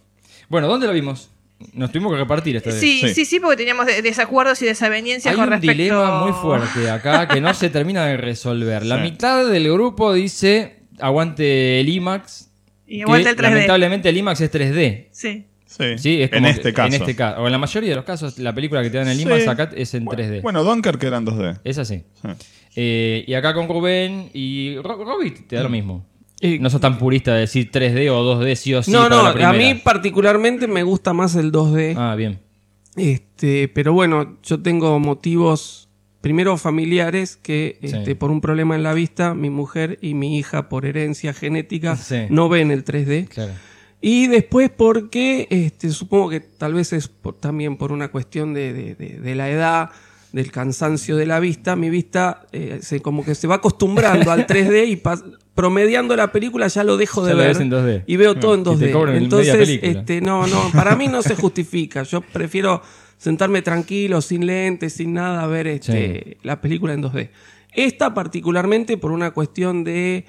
Bueno, 0.48 0.68
¿dónde 0.68 0.86
lo 0.86 0.92
vimos? 0.92 1.30
Nos 1.74 1.92
tuvimos 1.92 2.12
que 2.12 2.18
repartir 2.18 2.56
esta 2.56 2.70
vez. 2.70 2.80
Sí, 2.80 3.00
sí, 3.00 3.14
Sí. 3.14 3.24
sí, 3.24 3.40
porque 3.40 3.56
teníamos 3.56 3.86
de- 3.86 4.02
desacuerdos 4.02 4.60
y 4.62 4.66
desavenencias 4.66 5.30
Hay 5.30 5.36
con 5.36 5.44
un 5.44 5.50
respecto 5.50 5.72
dilema 5.82 6.20
muy 6.24 6.32
fuerte 6.32 6.90
acá 6.90 7.28
que 7.28 7.40
no 7.40 7.54
se 7.54 7.70
termina 7.70 8.04
de 8.06 8.16
resolver. 8.16 8.84
La 8.84 8.96
Sí. 8.96 9.02
mitad 9.02 9.46
del 9.48 9.72
grupo 9.72 10.12
dice 10.12 10.80
aguante 10.98 11.78
el 11.80 11.88
IMAX. 11.88 12.48
Y 12.86 13.04
vuelta 13.04 13.30
el 13.30 13.36
3D. 13.36 13.42
lamentablemente 13.54 14.08
el 14.08 14.16
IMAX 14.16 14.40
es 14.40 14.50
3D. 14.50 15.08
Sí. 15.12 15.46
Sí, 15.76 15.98
Sí, 15.98 16.22
es 16.22 16.32
en 16.32 16.44
este 16.46 16.62
que- 16.70 16.72
caso. 16.74 16.88
En 16.88 16.94
este 16.94 17.16
caso. 17.16 17.40
O 17.42 17.46
en 17.46 17.52
la 17.52 17.58
mayoría 17.58 17.90
de 17.90 17.96
los 17.96 18.04
casos, 18.04 18.38
la 18.38 18.54
película 18.54 18.82
que 18.82 18.90
te 18.90 18.98
dan 18.98 19.08
en 19.08 19.16
Sí. 19.16 19.48
Acá 19.48 19.70
es 19.74 19.94
en 19.94 20.04
Bu- 20.06 20.14
3D. 20.14 20.40
Bueno, 20.42 20.62
Dunkirk 20.64 21.02
era 21.02 21.16
en 21.18 21.24
2D. 21.24 21.58
es 21.64 21.78
así. 21.78 22.04
Sí. 22.22 22.28
Eh, 22.76 23.24
y 23.26 23.34
acá 23.34 23.52
con 23.54 23.68
Rubén 23.68 24.30
y 24.32 24.76
Ro- 24.76 25.04
Robbie 25.04 25.30
te 25.32 25.56
da 25.56 25.62
lo 25.62 25.68
mismo. 25.68 26.06
Y- 26.40 26.58
No 26.58 26.70
sos 26.70 26.80
tan 26.80 26.98
purista 26.98 27.34
de 27.34 27.40
decir 27.40 27.70
3D 27.70 28.10
o 28.10 28.22
2D 28.22 28.56
sí 28.56 28.74
o 28.74 28.82
sí. 28.82 28.90
no, 28.90 29.08
no, 29.08 29.32
la 29.34 29.48
a 29.48 29.52
mí 29.52 29.74
particularmente 29.74 30.66
me 30.66 30.82
gusta 30.82 31.12
más 31.12 31.34
el 31.36 31.52
2D. 31.52 31.94
Ah, 31.96 32.14
bien. 32.16 32.40
Este, 32.96 33.68
pero 33.68 33.92
bueno, 33.92 34.36
yo 34.42 34.60
tengo 34.60 34.98
motivos, 34.98 35.88
primero 36.20 36.56
familiares, 36.58 37.36
que 37.36 37.78
Sí. 37.80 37.86
este, 37.96 38.14
por 38.16 38.30
un 38.30 38.40
problema 38.40 38.74
en 38.74 38.82
la 38.82 38.92
vista, 38.92 39.34
mi 39.34 39.50
mujer 39.50 39.98
y 40.02 40.14
mi 40.14 40.36
hija, 40.38 40.68
por 40.68 40.84
herencia 40.84 41.32
genética, 41.32 41.96
Sí. 41.96 42.26
no 42.28 42.48
ven 42.48 42.70
el 42.70 42.84
3D. 42.84 43.26
Claro. 43.28 43.52
Y 44.04 44.26
después 44.26 44.68
porque, 44.68 45.46
este, 45.48 45.90
supongo 45.90 46.28
que 46.30 46.40
tal 46.40 46.74
vez 46.74 46.92
es 46.92 47.06
por- 47.08 47.36
también 47.38 47.76
por 47.76 47.92
una 47.92 48.08
cuestión 48.08 48.52
de, 48.52 48.72
de- 48.72 48.94
de- 48.96 49.20
de 49.20 49.34
la 49.36 49.48
edad, 49.48 49.90
del 50.32 50.50
cansancio 50.50 51.16
de 51.16 51.26
la 51.26 51.38
vista, 51.40 51.76
mi 51.76 51.88
vista 51.90 52.46
eh, 52.52 52.78
se, 52.82 53.00
como 53.00 53.24
que 53.24 53.34
se 53.36 53.46
va 53.46 53.56
acostumbrando 53.56 54.30
al 54.32 54.46
3D 54.46 54.86
y 54.88 54.96
pas- 54.96 55.22
promediando 55.54 56.16
la 56.16 56.32
película 56.32 56.66
ya 56.68 56.82
lo 56.82 56.96
dejo 56.96 57.22
de 57.24 57.32
Ya 57.32 57.38
ver. 57.38 57.56
en 57.60 57.70
2D. 57.70 58.04
Y 58.06 58.16
veo 58.16 58.34
todo 58.34 58.54
en 58.54 58.60
Y 58.62 58.64
te 58.64 58.70
2D. 58.70 58.92
cobran 58.92 59.14
media 59.14 59.24
Entonces, 59.24 59.78
este, 59.82 60.20
no, 60.20 60.46
no, 60.48 60.70
para 60.74 60.96
mí 60.96 61.06
no 61.08 61.22
se 61.22 61.36
justifica. 61.36 62.02
Yo 62.02 62.22
prefiero 62.22 62.82
sentarme 63.18 63.62
tranquilo, 63.62 64.20
sin 64.22 64.46
lentes, 64.46 64.94
sin 64.94 65.12
nada, 65.12 65.42
a 65.44 65.46
ver 65.46 65.66
este, 65.68 66.38
la 66.42 66.60
película 66.60 66.94
en 66.94 67.02
2D. 67.04 67.28
Esta 67.74 68.14
particularmente 68.14 68.96
por 68.96 69.12
una 69.12 69.30
cuestión 69.32 69.84
de 69.84 70.24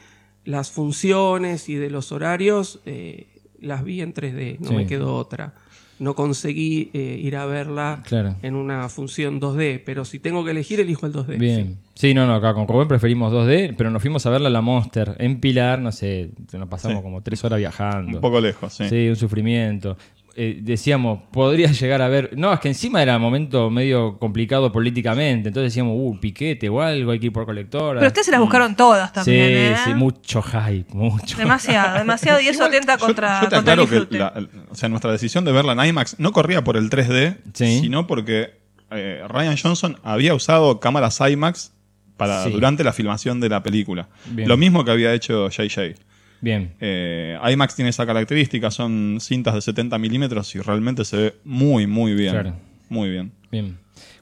las 0.46 0.70
funciones 0.72 1.70
y 1.70 1.76
de 1.76 1.90
los 1.90 2.12
horarios, 2.12 2.82
eh, 2.86 3.28
las 3.64 3.84
vi 3.84 4.02
en 4.02 4.14
3D, 4.14 4.58
no 4.60 4.70
Sí. 4.70 4.76
me 4.76 4.86
quedó 4.86 5.16
otra. 5.16 5.54
No 6.00 6.16
conseguí 6.16 6.90
eh, 6.94 7.20
ir 7.22 7.36
a 7.38 7.46
verla 7.46 8.02
Claro. 8.06 8.36
en 8.42 8.56
una 8.56 8.90
función 8.90 9.40
2D, 9.40 9.82
pero 9.86 10.06
si 10.06 10.20
tengo 10.20 10.44
que 10.44 10.52
elegir, 10.52 10.80
elijo 10.80 11.06
el 11.06 11.14
2D. 11.14 11.38
Bien. 11.38 11.78
Sí, 11.94 12.14
no, 12.14 12.26
no, 12.26 12.34
acá 12.36 12.54
con 12.56 12.68
Rubén 12.68 12.88
preferimos 12.88 13.32
2D, 13.32 13.76
pero 13.78 13.92
nos 13.92 14.02
fuimos 14.02 14.26
a 14.26 14.32
verla 14.32 14.48
a 14.48 14.52
la 14.52 14.62
Monster 14.62 15.16
en 15.20 15.40
Pilar, 15.40 15.80
no 15.80 15.92
sé, 15.92 16.32
nos 16.52 16.68
pasamos 16.68 16.98
Sí. 16.98 17.04
como 17.04 17.22
tres 17.22 17.44
horas 17.46 17.60
viajando. 17.60 18.18
Un 18.18 18.22
poco 18.22 18.42
lejos, 18.42 18.74
sí. 18.74 18.90
Sí, 18.90 19.08
un 19.08 19.16
sufrimiento. 19.16 19.96
Eh, 20.36 20.60
decíamos, 20.64 21.20
podría 21.32 21.72
llegar 21.72 22.02
a 22.02 22.08
ver. 22.08 22.32
No, 22.36 22.52
es 22.52 22.60
que 22.60 22.68
encima 22.68 23.04
era 23.04 23.18
un 23.18 23.22
momento 23.22 23.70
medio 23.70 24.18
complicado 24.18 24.72
políticamente. 24.72 25.50
Entonces 25.50 25.72
decíamos, 25.72 25.94
uh, 25.96 26.20
piquete 26.20 26.70
o 26.70 26.82
algo, 26.82 27.12
hay 27.12 27.20
que 27.20 27.28
ir 27.28 27.32
por 27.34 27.46
colectora. 27.46 28.00
Pero 28.00 28.08
ustedes 28.08 28.26
se 28.26 28.32
las 28.32 28.40
buscaron 28.40 28.76
todas 28.76 29.14
también, 29.14 29.48
sí, 29.48 29.54
¿eh? 29.54 29.76
sí, 29.86 29.94
mucho 29.94 30.42
hype, 30.42 30.92
mucho. 30.92 31.38
Demasiado, 31.38 31.98
demasiado. 32.00 32.42
Y 32.42 32.48
eso 32.48 32.66
atenta 32.66 32.98
Yo- 32.98 33.06
contra, 33.06 33.42
yo 33.44 33.50
te 33.50 33.56
contra 33.58 33.74
el 33.74 33.80
aclaro 33.82 34.08
que 34.10 34.18
la- 34.18 34.48
o 34.72 34.76
sea, 34.76 34.90
nuestra 34.90 35.12
decisión 35.12 35.46
de 35.46 35.52
verla 35.52 35.74
en 35.74 35.86
IMAX 35.90 36.16
no 36.20 36.32
corría 36.32 36.64
por 36.64 36.78
el 36.78 36.90
3D, 36.90 37.38
Sí. 37.54 37.80
sino 37.82 38.08
porque 38.08 38.56
eh, 38.90 39.22
Ryan 39.28 39.56
Johnson 39.62 39.98
había 40.04 40.34
usado 40.34 40.80
cámaras 40.80 41.20
IMAX 41.22 41.74
para, 42.18 42.44
Sí. 42.44 42.50
durante 42.52 42.84
la 42.84 42.94
filmación 42.94 43.40
de 43.40 43.50
la 43.50 43.62
película. 43.62 44.08
Bien. 44.32 44.48
Lo 44.48 44.58
mismo 44.58 44.84
que 44.84 44.90
había 44.92 45.14
hecho 45.14 45.50
JJ. 45.50 45.96
Bien. 46.44 46.74
Eh, 46.82 47.40
IMAX 47.54 47.74
tiene 47.74 47.90
esa 47.90 48.06
característica, 48.06 48.70
son 48.70 49.20
cintas 49.22 49.54
de 49.54 49.62
70 49.62 49.98
milímetros 49.98 50.54
y 50.56 50.60
realmente 50.60 51.06
se 51.06 51.16
ve 51.16 51.36
muy, 51.46 51.88
muy 51.88 52.14
bien. 52.16 52.34
Claro. 52.34 52.54
Muy 52.90 53.10
bien. 53.10 53.32
Bien. 53.50 53.78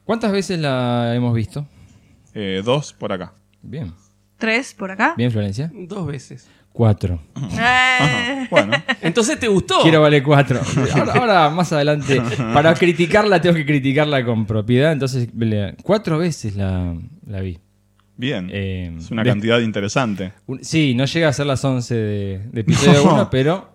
¿Cuántas 0.06 0.32
veces 0.32 0.60
la 0.60 1.16
hemos 1.16 1.34
visto? 1.34 1.66
Eh, 2.36 2.62
dos 2.64 2.94
por 2.94 3.12
acá. 3.12 3.34
Bien. 3.64 3.92
Tres 4.38 4.76
por 4.76 4.92
acá. 4.92 5.16
Bien, 5.18 5.32
Florencia. 5.32 5.72
Dos 5.74 6.06
veces. 6.06 6.48
Cuatro. 6.72 7.20
Eh, 7.36 7.58
Ajá, 7.60 8.48
bueno. 8.52 8.74
Entonces 9.02 9.40
te 9.40 9.48
gustó. 9.48 9.82
Quiero 9.82 10.02
vale 10.02 10.22
cuatro. 10.22 10.62
Ahora, 10.94 11.14
ahora, 11.14 11.50
más 11.50 11.74
adelante, 11.74 12.22
para 12.54 12.76
criticarla 12.76 13.42
tengo 13.42 13.56
que 13.56 13.66
criticarla 13.66 14.24
con 14.24 14.46
propiedad. 14.46 14.92
Entonces, 14.92 15.28
cuatro 15.82 16.20
veces 16.20 16.56
la, 16.56 16.96
la 17.26 17.42
vi. 17.42 17.58
Bien. 18.22 18.50
Eh, 18.54 18.94
es 19.00 19.10
una 19.10 19.24
de- 19.24 19.30
cantidad 19.32 19.60
interesante. 19.60 20.32
Un- 20.48 20.64
Sí, 20.64 20.94
no 20.96 21.06
llega 21.06 21.28
a 21.28 21.34
ser 21.34 21.48
las 21.48 21.66
11 21.66 21.96
de, 21.96 22.40
de 22.52 22.62
episodio 22.62 23.04
No. 23.04 23.14
1, 23.16 23.30
pero 23.32 23.70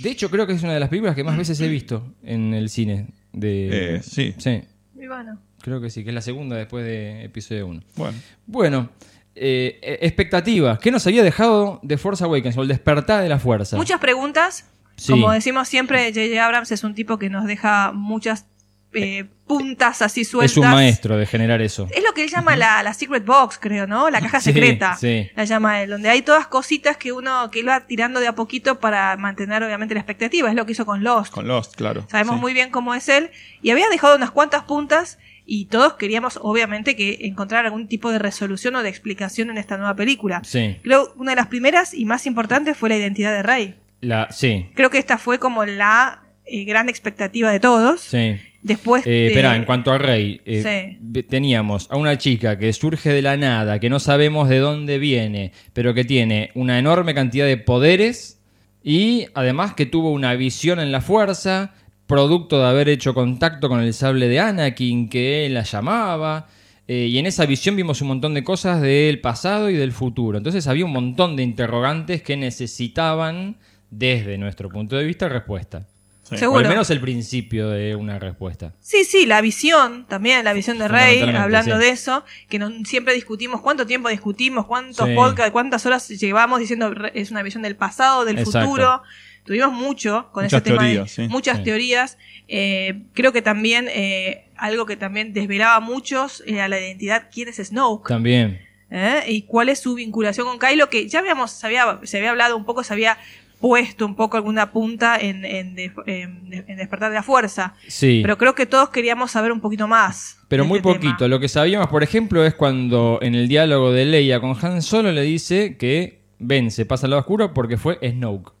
de 0.00 0.10
hecho 0.10 0.28
creo 0.28 0.44
que 0.46 0.52
es 0.54 0.62
una 0.64 0.74
de 0.74 0.80
las 0.80 0.88
películas 0.88 1.14
que 1.14 1.22
más 1.24 1.36
veces 1.38 1.60
he 1.60 1.68
visto 1.68 2.12
en 2.24 2.52
el 2.52 2.68
cine. 2.68 3.06
De, 3.32 3.94
Eh, 3.96 4.02
sí. 4.02 4.34
Sí, 4.38 4.60
y 5.00 5.06
bueno. 5.06 5.38
creo 5.60 5.80
que 5.80 5.88
sí, 5.88 6.02
que 6.02 6.10
es 6.10 6.14
la 6.14 6.20
segunda 6.20 6.56
después 6.56 6.84
de 6.84 7.24
episodio 7.24 7.66
1. 7.68 7.80
Bueno. 7.96 8.18
Bueno, 8.46 8.90
eh, 9.34 9.78
eh, 9.82 9.98
expectativas. 10.02 10.78
¿Qué 10.80 10.90
nos 10.90 11.06
había 11.06 11.22
dejado 11.22 11.78
de 11.82 11.96
Force 11.96 12.22
Awakens 12.24 12.56
o 12.58 12.62
el 12.62 12.68
despertar 12.68 13.22
de 13.22 13.28
la 13.28 13.38
fuerza? 13.38 13.76
Muchas 13.76 14.00
preguntas. 14.00 14.66
Sí. 14.96 15.12
Como 15.12 15.30
decimos 15.32 15.68
siempre, 15.68 16.08
J.J. 16.12 16.44
Abrams 16.44 16.70
es 16.72 16.84
un 16.84 16.94
tipo 16.94 17.18
que 17.18 17.30
nos 17.30 17.46
deja 17.46 17.92
muchas 17.94 18.46
eh, 18.94 19.24
puntas 19.46 20.02
así 20.02 20.24
sueltas. 20.24 20.52
es 20.52 20.56
un 20.58 20.70
maestro 20.70 21.16
de 21.16 21.26
generar 21.26 21.60
eso. 21.60 21.88
Es 21.94 22.02
lo 22.02 22.12
que 22.14 22.22
él 22.24 22.30
llama 22.30 22.56
la, 22.56 22.82
la 22.82 22.94
secret 22.94 23.24
box, 23.24 23.58
creo, 23.60 23.86
¿no? 23.86 24.08
La 24.10 24.20
caja 24.20 24.40
Sí, 24.42 24.52
secreta. 24.52 24.96
sí. 24.96 25.28
La 25.36 25.44
llama 25.44 25.82
él, 25.82 25.90
donde 25.90 26.08
hay 26.08 26.22
todas 26.22 26.46
cositas 26.46 26.96
que 26.96 27.12
uno 27.12 27.50
que 27.50 27.60
él 27.60 27.68
va 27.68 27.80
tirando 27.86 28.20
de 28.20 28.28
a 28.28 28.34
poquito 28.34 28.78
para 28.80 29.16
mantener 29.16 29.62
obviamente 29.62 29.94
la 29.94 30.00
expectativa. 30.00 30.48
Es 30.48 30.54
lo 30.54 30.64
que 30.66 30.72
hizo 30.72 30.86
con 30.86 31.02
Lost. 31.04 31.32
Con 31.32 31.46
Lost, 31.48 31.74
claro. 31.74 32.06
Sabemos 32.10 32.36
Sí. 32.36 32.40
muy 32.40 32.52
bien 32.54 32.70
cómo 32.70 32.94
es 32.94 33.08
él. 33.08 33.30
Y 33.62 33.70
había 33.70 33.88
dejado 33.88 34.16
unas 34.16 34.30
cuantas 34.30 34.64
puntas 34.64 35.18
y 35.44 35.66
todos 35.66 35.94
queríamos 35.94 36.38
obviamente 36.40 36.94
que 36.96 37.18
encontrar 37.22 37.64
algún 37.66 37.88
tipo 37.88 38.10
de 38.12 38.18
resolución 38.20 38.76
o 38.76 38.82
de 38.82 38.88
explicación 38.88 39.50
en 39.50 39.58
esta 39.58 39.76
nueva 39.76 39.96
película. 39.96 40.40
Sí, 40.44 40.78
Creo 40.82 41.12
que 41.12 41.18
una 41.20 41.32
de 41.32 41.36
las 41.36 41.48
primeras 41.48 41.92
y 41.94 42.04
más 42.04 42.26
importantes 42.26 42.76
fue 42.76 42.88
la 42.88 42.96
identidad 42.96 43.32
de 43.32 43.42
Rey. 43.42 43.74
la, 44.00 44.28
sí, 44.30 44.70
Creo 44.74 44.88
que 44.90 44.98
esta 44.98 45.18
fue 45.18 45.38
como 45.38 45.64
la 45.64 46.21
eh, 46.46 46.64
gran 46.64 46.88
expectativa 46.88 47.50
de 47.52 47.60
todos. 47.60 48.00
sí. 48.00 48.36
Después 48.64 49.04
Eh, 49.04 49.10
de- 49.10 49.26
espera, 49.26 49.56
en 49.56 49.64
cuanto 49.64 49.90
a 49.90 49.98
Rey, 49.98 50.40
eh, 50.44 50.96
Sí. 51.02 51.22
teníamos 51.24 51.90
a 51.90 51.96
una 51.96 52.16
chica 52.16 52.56
que 52.60 52.72
surge 52.72 53.10
de 53.10 53.20
la 53.20 53.36
nada, 53.36 53.80
que 53.80 53.90
no 53.90 53.98
sabemos 53.98 54.48
de 54.48 54.58
dónde 54.60 54.98
viene, 54.98 55.50
pero 55.72 55.94
que 55.94 56.04
tiene 56.04 56.52
una 56.54 56.78
enorme 56.78 57.12
cantidad 57.12 57.44
de 57.46 57.56
poderes 57.56 58.40
y 58.84 59.26
además 59.34 59.74
que 59.74 59.84
tuvo 59.86 60.12
una 60.12 60.34
visión 60.34 60.78
en 60.78 60.92
la 60.92 61.00
fuerza, 61.00 61.74
producto 62.06 62.60
de 62.60 62.68
haber 62.68 62.88
hecho 62.88 63.14
contacto 63.14 63.68
con 63.68 63.80
el 63.80 63.92
sable 63.94 64.28
de 64.28 64.38
Anakin 64.38 65.08
que 65.08 65.46
él 65.46 65.54
la 65.54 65.64
llamaba. 65.64 66.46
eh, 66.88 67.06
y 67.06 67.18
en 67.18 67.26
esa 67.26 67.46
visión 67.46 67.74
vimos 67.76 68.00
un 68.02 68.08
montón 68.08 68.34
de 68.34 68.42
cosas 68.44 68.80
del 68.82 69.20
pasado 69.20 69.70
y 69.70 69.74
del 69.74 69.92
futuro. 69.92 70.36
Entonces 70.38 70.66
había 70.66 70.84
un 70.84 70.92
montón 70.92 71.36
de 71.36 71.42
interrogantes 71.44 72.22
que 72.22 72.36
necesitaban, 72.36 73.56
desde 73.90 74.36
nuestro 74.38 74.68
punto 74.68 74.96
de 74.96 75.04
vista, 75.04 75.28
respuesta. 75.28 75.86
Sí. 76.36 76.44
O 76.44 76.48
Seguro. 76.48 76.60
al 76.60 76.68
menos 76.68 76.90
el 76.90 77.00
principio 77.00 77.68
de 77.70 77.94
una 77.96 78.18
respuesta. 78.18 78.74
Sí, 78.80 79.04
sí, 79.04 79.26
la 79.26 79.40
visión, 79.40 80.06
también 80.06 80.44
la 80.44 80.52
visión 80.52 80.78
de 80.78 80.88
Rey, 80.88 81.20
hablando 81.22 81.76
sí. 81.76 81.82
de 81.82 81.88
eso, 81.90 82.24
que 82.48 82.58
no- 82.58 82.70
siempre 82.84 83.14
discutimos 83.14 83.60
cuánto 83.60 83.86
tiempo 83.86 84.08
discutimos, 84.08 84.66
cuántos 84.66 85.08
Sí. 85.08 85.14
podcasts, 85.14 85.52
cuántas 85.52 85.84
horas 85.86 86.08
llevamos 86.08 86.60
diciendo 86.60 86.92
es 87.14 87.30
una 87.30 87.42
visión 87.42 87.62
del 87.62 87.76
pasado, 87.76 88.24
del 88.24 88.38
Exacto. 88.38 88.66
futuro. 88.68 89.02
Tuvimos 89.44 89.72
mucho 89.72 90.28
con 90.32 90.44
Muchas 90.44 90.62
ese 90.62 90.70
tema, 90.70 90.84
de- 90.86 91.28
muchas 91.28 91.64
teorías. 91.64 92.16
Eh, 92.46 93.02
creo 93.12 93.32
que 93.32 93.42
también 93.42 93.88
eh, 93.90 94.44
algo 94.56 94.86
que 94.86 94.96
también 94.96 95.32
desvelaba 95.32 95.76
a 95.76 95.80
muchos 95.80 96.44
era 96.46 96.68
la 96.68 96.78
identidad, 96.78 97.28
quién 97.32 97.48
es 97.48 97.56
Snoke. 97.56 98.08
También. 98.08 98.60
¿eh? 98.94 99.22
y 99.26 99.42
cuál 99.42 99.70
es 99.70 99.80
su 99.80 99.94
vinculación 99.94 100.46
con 100.46 100.58
Kylo, 100.58 100.90
que 100.90 101.08
ya 101.08 101.20
habíamos, 101.20 101.50
se 101.50 101.66
había, 101.66 101.98
se 102.02 102.18
había 102.18 102.28
hablado 102.28 102.58
un 102.58 102.66
poco, 102.66 102.84
se 102.84 102.92
había 102.92 103.16
puesto 103.62 104.04
un 104.04 104.14
poco 104.14 104.36
alguna 104.36 104.70
punta 104.72 105.16
en, 105.18 105.46
en, 105.46 105.74
de- 105.74 105.92
en- 106.06 106.52
en 106.68 106.76
Despertar 106.76 107.08
de 107.10 107.14
la 107.14 107.22
Fuerza. 107.22 107.72
Sí. 107.88 108.18
Pero 108.20 108.36
creo 108.36 108.54
que 108.54 108.66
todos 108.66 108.90
queríamos 108.90 109.30
saber 109.30 109.52
un 109.52 109.60
poquito 109.62 109.88
más. 109.88 110.36
Pero 110.48 110.66
muy 110.66 110.78
este 110.80 110.90
tema. 110.92 111.00
poquito. 111.00 111.28
Lo 111.28 111.40
que 111.40 111.48
sabíamos, 111.48 111.88
por 111.88 112.02
ejemplo, 112.02 112.44
es 112.44 112.52
cuando 112.54 113.18
en 113.22 113.34
el 113.34 113.48
diálogo 113.48 113.90
de 113.92 114.04
Leia 114.04 114.40
con 114.40 114.54
Han 114.60 114.82
Solo 114.82 115.12
le 115.12 115.22
dice 115.22 115.78
que 115.78 116.20
Ben 116.38 116.70
se 116.70 116.84
pasa 116.84 117.06
al 117.06 117.10
lado 117.12 117.20
oscuro 117.20 117.54
porque 117.54 117.78
fue 117.78 117.98
Snoke. 118.02 118.52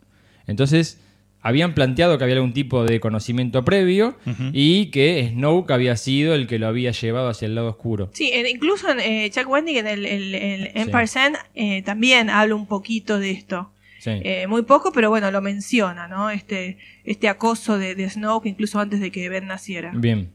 Entonces, 0.46 1.00
habían 1.40 1.74
planteado 1.74 2.16
que 2.18 2.22
había 2.24 2.36
algún 2.36 2.52
tipo 2.52 2.84
de 2.84 3.00
conocimiento 3.00 3.64
previo 3.64 4.16
y 4.52 4.86
que 4.92 5.30
Snoke 5.32 5.72
había 5.72 5.96
sido 5.96 6.34
el 6.36 6.46
que 6.46 6.60
lo 6.60 6.68
había 6.68 6.92
llevado 6.92 7.28
hacia 7.28 7.46
el 7.46 7.56
lado 7.56 7.68
oscuro. 7.70 8.10
Sí, 8.12 8.30
en- 8.32 8.46
incluso 8.46 8.88
en, 8.88 9.00
eh, 9.00 9.28
Chuck 9.34 9.48
Wendig 9.50 9.78
en 9.78 9.86
el, 9.88 10.06
el- 10.06 10.34
el 10.36 10.62
Sí. 10.66 10.70
Empire 10.76 11.06
Zen, 11.08 11.32
eh, 11.56 11.82
también 11.82 12.30
habla 12.30 12.54
un 12.54 12.66
poquito 12.66 13.18
de 13.18 13.32
esto. 13.32 13.72
Sí. 14.02 14.10
Eh, 14.24 14.46
muy 14.48 14.62
poco, 14.62 14.90
pero 14.90 15.10
bueno, 15.10 15.30
lo 15.30 15.40
menciona, 15.40 16.08
¿no? 16.08 16.28
Este, 16.28 16.76
este 17.04 17.28
acoso 17.28 17.78
de, 17.78 17.94
de 17.94 18.10
Snoke 18.10 18.46
incluso 18.48 18.80
antes 18.80 18.98
de 18.98 19.12
que 19.12 19.28
Ben 19.28 19.46
naciera. 19.46 19.92
Bien. 19.94 20.28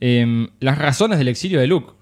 Em, 0.00 0.48
las 0.60 0.78
razones 0.78 1.18
del 1.18 1.28
exilio 1.28 1.60
de 1.60 1.66
Luke. 1.66 1.92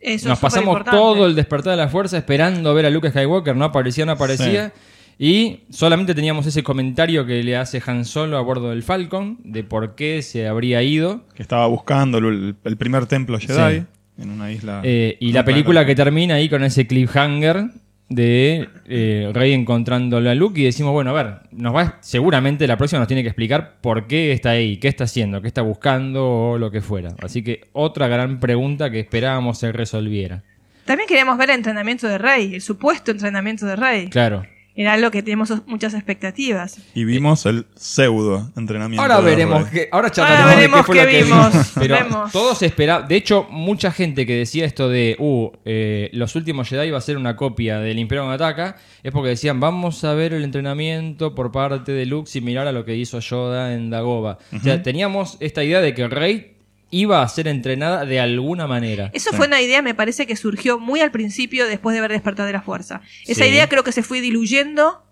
Eso 0.00 0.28
Nos 0.28 0.36
es 0.36 0.42
pasamos 0.42 0.84
todo 0.84 1.24
el 1.26 1.34
despertar 1.34 1.70
de 1.70 1.76
la 1.78 1.88
fuerza 1.88 2.18
esperando 2.18 2.74
ver 2.74 2.84
a 2.84 2.90
Luke 2.90 3.08
Skywalker, 3.08 3.56
no 3.56 3.64
aparecía, 3.64 4.04
no 4.04 4.12
aparecía. 4.12 4.72
Y 5.18 5.60
solamente 5.70 6.14
teníamos 6.14 6.46
ese 6.46 6.62
comentario 6.62 7.24
que 7.24 7.42
le 7.42 7.56
hace 7.56 7.82
Han 7.86 8.04
Solo 8.04 8.36
a 8.36 8.42
bordo 8.42 8.68
del 8.70 8.82
Falcon 8.82 9.38
de 9.42 9.64
por 9.64 9.94
qué 9.94 10.20
se 10.20 10.46
habría 10.46 10.82
ido. 10.82 11.24
Que 11.34 11.42
estaba 11.42 11.66
buscando 11.68 12.18
el, 12.18 12.54
el 12.64 12.76
primer 12.76 13.06
templo 13.06 13.38
Jedi 13.38 13.80
Sí. 13.80 13.84
en 14.22 14.30
una 14.30 14.52
isla. 14.52 14.82
Eh, 14.84 15.16
y 15.20 15.32
la 15.32 15.44
película 15.46 15.86
que 15.86 15.94
termina 15.94 16.34
ahí 16.34 16.50
con 16.50 16.64
ese 16.64 16.86
cliffhanger 16.86 17.70
de 18.10 18.68
eh, 18.86 19.30
Rey 19.32 19.52
encontrándolo 19.52 20.28
a 20.28 20.34
Luke 20.34 20.60
y 20.60 20.64
decimos, 20.64 20.92
bueno, 20.92 21.10
a 21.10 21.22
ver, 21.22 21.34
nos 21.52 21.74
va, 21.74 21.98
seguramente 22.00 22.66
la 22.66 22.76
próxima 22.76 22.98
nos 22.98 23.08
tiene 23.08 23.22
que 23.22 23.28
explicar 23.28 23.76
por 23.80 24.08
qué 24.08 24.32
está 24.32 24.50
ahí, 24.50 24.76
qué 24.78 24.88
está 24.88 25.04
haciendo, 25.04 25.40
qué 25.40 25.46
está 25.46 25.62
buscando 25.62 26.28
o 26.28 26.58
lo 26.58 26.70
que 26.72 26.82
fuera. 26.82 27.14
Así 27.22 27.42
que 27.42 27.68
otra 27.72 28.08
gran 28.08 28.40
pregunta 28.40 28.90
que 28.90 28.98
esperábamos 29.00 29.58
se 29.58 29.70
resolviera. 29.72 30.42
También 30.84 31.06
queríamos 31.06 31.38
ver 31.38 31.50
el 31.50 31.56
entrenamiento 31.56 32.08
de 32.08 32.18
Rey, 32.18 32.56
el 32.56 32.60
supuesto 32.60 33.12
entrenamiento 33.12 33.64
de 33.64 33.76
Rey. 33.76 34.08
Claro. 34.08 34.44
Era 34.74 34.92
algo 34.92 35.10
que 35.10 35.22
teníamos 35.22 35.52
muchas 35.66 35.94
expectativas. 35.94 36.78
Y 36.94 37.04
vimos 37.04 37.44
el 37.46 37.66
pseudo 37.74 38.50
entrenamiento. 38.56 39.02
Ahora 39.02 39.20
veremos 39.20 39.68
que, 39.68 39.88
ahora 39.90 40.10
charlaremos 40.10 40.44
Ahora 40.44 40.54
de 40.54 40.60
veremos 40.60 40.78
qué 40.78 40.86
fue 40.86 40.96
lo 40.96 41.02
qué 41.02 41.10
que 41.10 41.22
vimos. 41.24 41.72
Pero 41.74 41.94
Vemos. 41.96 42.32
todos 42.32 42.62
esperaban. 42.62 43.08
De 43.08 43.16
hecho, 43.16 43.46
mucha 43.50 43.90
gente 43.92 44.26
que 44.26 44.36
decía 44.36 44.64
esto 44.64 44.88
de, 44.88 45.16
uh, 45.18 45.50
eh, 45.64 46.10
los 46.12 46.36
últimos 46.36 46.68
Jedi 46.68 46.90
va 46.90 46.98
a 46.98 47.02
ser 47.02 47.16
una 47.16 47.36
copia 47.36 47.78
del 47.80 47.98
Imperio 47.98 48.30
Ataca, 48.30 48.76
es 49.02 49.12
porque 49.12 49.30
decían, 49.30 49.60
vamos 49.60 50.04
a 50.04 50.14
ver 50.14 50.32
el 50.32 50.44
entrenamiento 50.44 51.34
por 51.34 51.50
parte 51.50 51.92
de 51.92 52.06
Luke 52.06 52.30
similar 52.30 52.66
a 52.66 52.72
lo 52.72 52.84
que 52.84 52.96
hizo 52.96 53.18
Yoda 53.18 53.74
en 53.74 53.90
Dagobah. 53.90 54.38
O 54.54 54.60
sea, 54.60 54.82
teníamos 54.82 55.36
esta 55.40 55.64
idea 55.64 55.80
de 55.80 55.94
que 55.94 56.06
Rey 56.08 56.59
iba 56.90 57.22
a 57.22 57.28
ser 57.28 57.46
entrenada 57.48 58.04
de 58.04 58.18
alguna 58.20 58.66
manera. 58.66 59.10
Eso 59.12 59.32
fue 59.32 59.46
una 59.46 59.60
idea, 59.60 59.80
me 59.82 59.94
parece 59.94 60.26
que 60.26 60.36
surgió 60.36 60.78
muy 60.78 61.00
al 61.00 61.10
principio 61.12 61.66
después 61.66 61.94
de 61.94 62.00
ver 62.00 62.10
Despertar 62.10 62.46
de 62.46 62.52
la 62.52 62.62
Fuerza. 62.62 63.00
Esa 63.26 63.44
Sí. 63.44 63.50
idea 63.50 63.68
creo 63.68 63.84
que 63.84 63.92
se 63.92 64.02
fue 64.02 64.20
diluyendo 64.20 65.04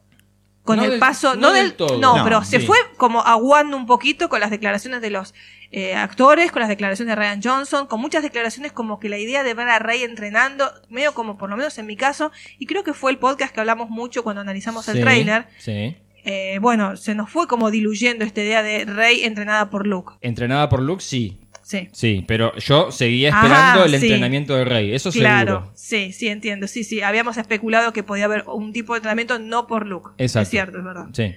con 0.64 0.76
No 0.78 0.84
el 0.84 0.90
del- 0.90 1.00
paso, 1.00 1.34
no 1.34 1.40
no, 1.48 1.52
del 1.52 1.68
del 1.68 1.72
todo. 1.74 1.98
no, 1.98 2.16
No, 2.18 2.24
pero 2.24 2.44
se 2.44 2.60
fue 2.60 2.76
como 2.98 3.22
aguando 3.22 3.76
un 3.76 3.86
poquito 3.86 4.28
con 4.28 4.40
las 4.40 4.50
declaraciones 4.50 5.00
de 5.00 5.10
los 5.10 5.34
eh, 5.70 5.94
actores, 5.94 6.50
con 6.50 6.60
las 6.60 6.68
declaraciones 6.70 7.12
de 7.12 7.16
Ryan 7.16 7.40
Johnson, 7.42 7.86
con 7.86 8.00
muchas 8.00 8.22
declaraciones 8.22 8.72
como 8.72 8.98
que 8.98 9.08
la 9.10 9.18
idea 9.18 9.42
de 9.44 9.52
ver 9.54 9.68
a 9.68 9.78
Rey 9.78 10.02
entrenando, 10.02 10.70
medio 10.88 11.12
como 11.14 11.36
por 11.38 11.48
lo 11.50 11.56
menos 11.58 11.76
en 11.78 11.84
mi 11.86 11.94
caso, 11.96 12.32
y 12.58 12.64
creo 12.66 12.84
que 12.84 12.94
fue 12.94 13.10
el 13.10 13.18
podcast 13.18 13.54
que 13.54 13.60
hablamos 13.60 13.88
mucho 13.90 14.22
cuando 14.24 14.40
analizamos 14.40 14.86
Sí, 14.86 14.92
el 14.92 15.00
tráiler. 15.02 15.46
Sí. 15.58 15.94
eh, 16.24 16.58
bueno, 16.60 16.96
se 16.96 17.14
nos 17.14 17.30
fue 17.30 17.46
como 17.46 17.70
diluyendo 17.70 18.24
esta 18.24 18.40
idea 18.42 18.62
de 18.62 18.84
Rey 18.86 19.24
entrenada 19.24 19.70
por 19.70 19.86
Luke. 19.86 20.14
Entrenada 20.20 20.68
por 20.68 20.82
Luke, 20.82 21.02
sí. 21.02 21.38
Sí. 21.68 21.86
Sí, 21.92 22.24
pero 22.26 22.56
yo 22.56 22.90
seguía 22.90 23.28
Ajá, 23.28 23.42
esperando 23.46 23.84
el 23.84 23.90
sí. 24.00 24.06
entrenamiento 24.06 24.56
del 24.56 24.64
Rey. 24.66 24.94
Eso 24.94 25.10
Claro, 25.12 25.54
seguro. 25.56 25.72
sí, 25.74 26.12
sí, 26.14 26.28
entiendo. 26.28 26.66
Sí, 26.66 26.82
sí, 26.82 27.02
habíamos 27.02 27.36
especulado 27.36 27.92
que 27.92 28.02
podía 28.02 28.24
haber 28.24 28.44
un 28.46 28.72
tipo 28.72 28.94
de 28.94 28.98
entrenamiento 29.00 29.38
no 29.38 29.66
por 29.66 29.86
Luke. 29.86 30.12
Exacto. 30.16 30.44
Es 30.44 30.48
cierto, 30.48 30.78
es 30.78 30.84
verdad. 30.84 31.08
Sí. 31.12 31.34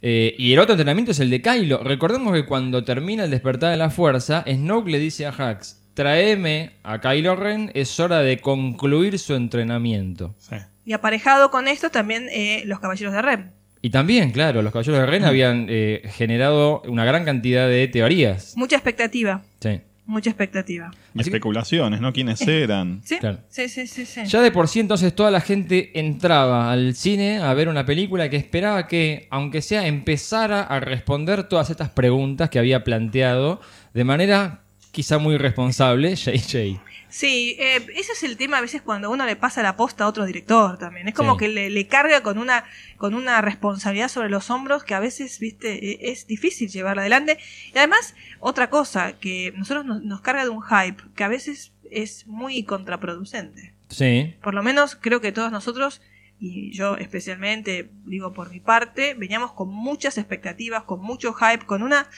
Eh, 0.00 0.34
y 0.38 0.54
el 0.54 0.58
otro 0.58 0.72
entrenamiento 0.72 1.10
es 1.12 1.20
el 1.20 1.28
de 1.28 1.42
Kylo. 1.42 1.82
Recordemos 1.84 2.32
que 2.32 2.46
cuando 2.46 2.82
termina 2.82 3.24
el 3.24 3.30
despertar 3.30 3.70
de 3.72 3.76
la 3.76 3.90
fuerza, 3.90 4.42
Snoke 4.50 4.88
le 4.88 4.98
dice 5.00 5.26
a 5.26 5.34
Hax, 5.36 5.82
tráeme 5.92 6.70
a 6.82 7.02
Kylo 7.02 7.36
Ren, 7.36 7.70
es 7.74 8.00
hora 8.00 8.20
de 8.20 8.38
concluir 8.38 9.18
su 9.18 9.34
entrenamiento. 9.34 10.34
Sí. 10.38 10.56
Y 10.86 10.94
aparejado 10.94 11.50
con 11.50 11.68
esto 11.68 11.90
también 11.90 12.28
eh, 12.30 12.62
los 12.64 12.80
caballeros 12.80 13.12
de 13.12 13.20
Rem. 13.20 13.50
Y 13.80 13.90
también, 13.90 14.32
claro, 14.32 14.60
los 14.62 14.72
caballeros 14.72 15.00
de 15.00 15.06
Ren 15.06 15.24
habían 15.24 15.66
eh, 15.68 16.02
generado 16.14 16.82
una 16.86 17.04
gran 17.04 17.24
cantidad 17.24 17.68
de 17.68 17.86
teorías. 17.88 18.54
Mucha 18.56 18.76
expectativa, 18.76 19.42
Sí. 19.60 19.80
mucha 20.04 20.30
expectativa. 20.30 20.90
Y 21.14 21.20
especulaciones, 21.20 22.00
¿no? 22.00 22.12
¿Quiénes 22.12 22.40
eran? 22.42 23.00
¿Sí? 23.04 23.18
Claro. 23.18 23.38
Sí, 23.48 23.68
sí, 23.68 23.86
sí, 23.86 24.04
sí. 24.04 24.22
Ya 24.26 24.40
de 24.40 24.50
por 24.50 24.66
sí 24.68 24.80
entonces 24.80 25.14
toda 25.14 25.30
la 25.30 25.40
gente 25.40 25.92
entraba 25.98 26.72
al 26.72 26.94
cine 26.94 27.38
a 27.38 27.54
ver 27.54 27.68
una 27.68 27.84
película 27.86 28.28
que 28.28 28.36
esperaba 28.36 28.86
que, 28.88 29.28
aunque 29.30 29.62
sea, 29.62 29.86
empezara 29.86 30.62
a 30.62 30.80
responder 30.80 31.44
todas 31.44 31.70
estas 31.70 31.90
preguntas 31.90 32.50
que 32.50 32.58
había 32.58 32.82
planteado 32.84 33.60
de 33.94 34.04
manera 34.04 34.62
quizá 34.90 35.18
muy 35.18 35.36
responsable 35.38 36.14
JJ. 36.16 36.80
Sí, 37.10 37.56
eh, 37.58 37.86
ese 37.94 38.12
es 38.12 38.22
el 38.22 38.36
tema 38.36 38.58
a 38.58 38.60
veces 38.60 38.82
cuando 38.82 39.10
uno 39.10 39.24
le 39.24 39.34
pasa 39.36 39.62
la 39.62 39.76
posta 39.76 40.04
a 40.04 40.08
otro 40.08 40.26
director 40.26 40.76
también. 40.78 41.08
Es 41.08 41.14
como 41.14 41.32
Sí. 41.34 41.38
que 41.40 41.48
le, 41.48 41.70
le 41.70 41.86
carga 41.86 42.22
con 42.22 42.36
una, 42.38 42.64
con 42.98 43.14
una 43.14 43.40
responsabilidad 43.40 44.08
sobre 44.08 44.28
los 44.28 44.50
hombros 44.50 44.84
que 44.84 44.94
a 44.94 45.00
veces, 45.00 45.38
viste, 45.38 45.72
e- 46.06 46.10
es 46.10 46.26
difícil 46.26 46.68
llevarla 46.68 47.02
adelante. 47.02 47.38
Y 47.74 47.78
además, 47.78 48.14
otra 48.40 48.68
cosa, 48.70 49.14
que 49.18 49.52
nosotros 49.56 49.86
nos, 49.86 50.02
nos 50.02 50.20
carga 50.20 50.42
de 50.44 50.50
un 50.50 50.62
hype 50.62 51.02
que 51.14 51.24
a 51.24 51.28
veces 51.28 51.72
es 51.90 52.26
muy 52.26 52.62
contraproducente. 52.64 53.72
Sí, 53.88 54.34
Por 54.42 54.52
lo 54.54 54.62
menos 54.62 54.94
creo 54.96 55.22
que 55.22 55.32
todos 55.32 55.50
nosotros, 55.50 56.02
y 56.38 56.72
yo 56.72 56.96
especialmente, 56.98 57.90
digo 58.04 58.34
por 58.34 58.50
mi 58.50 58.60
parte, 58.60 59.14
veníamos 59.14 59.52
con 59.52 59.70
muchas 59.70 60.18
expectativas, 60.18 60.82
con 60.82 61.00
mucho 61.00 61.32
hype, 61.32 61.64
con 61.64 61.82
una 61.82 62.10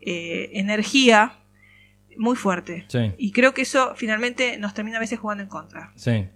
eh, 0.00 0.50
energía 0.54 1.36
muy 2.18 2.36
fuerte. 2.36 2.84
sí, 2.88 3.12
Y 3.18 3.32
creo 3.32 3.54
que 3.54 3.62
eso 3.62 3.94
finalmente 3.96 4.58
nos 4.58 4.74
termina 4.74 4.98
a 4.98 5.00
veces 5.00 5.18
jugando 5.18 5.42
en 5.44 5.48
contra. 5.48 5.92
sí. 5.96 6.26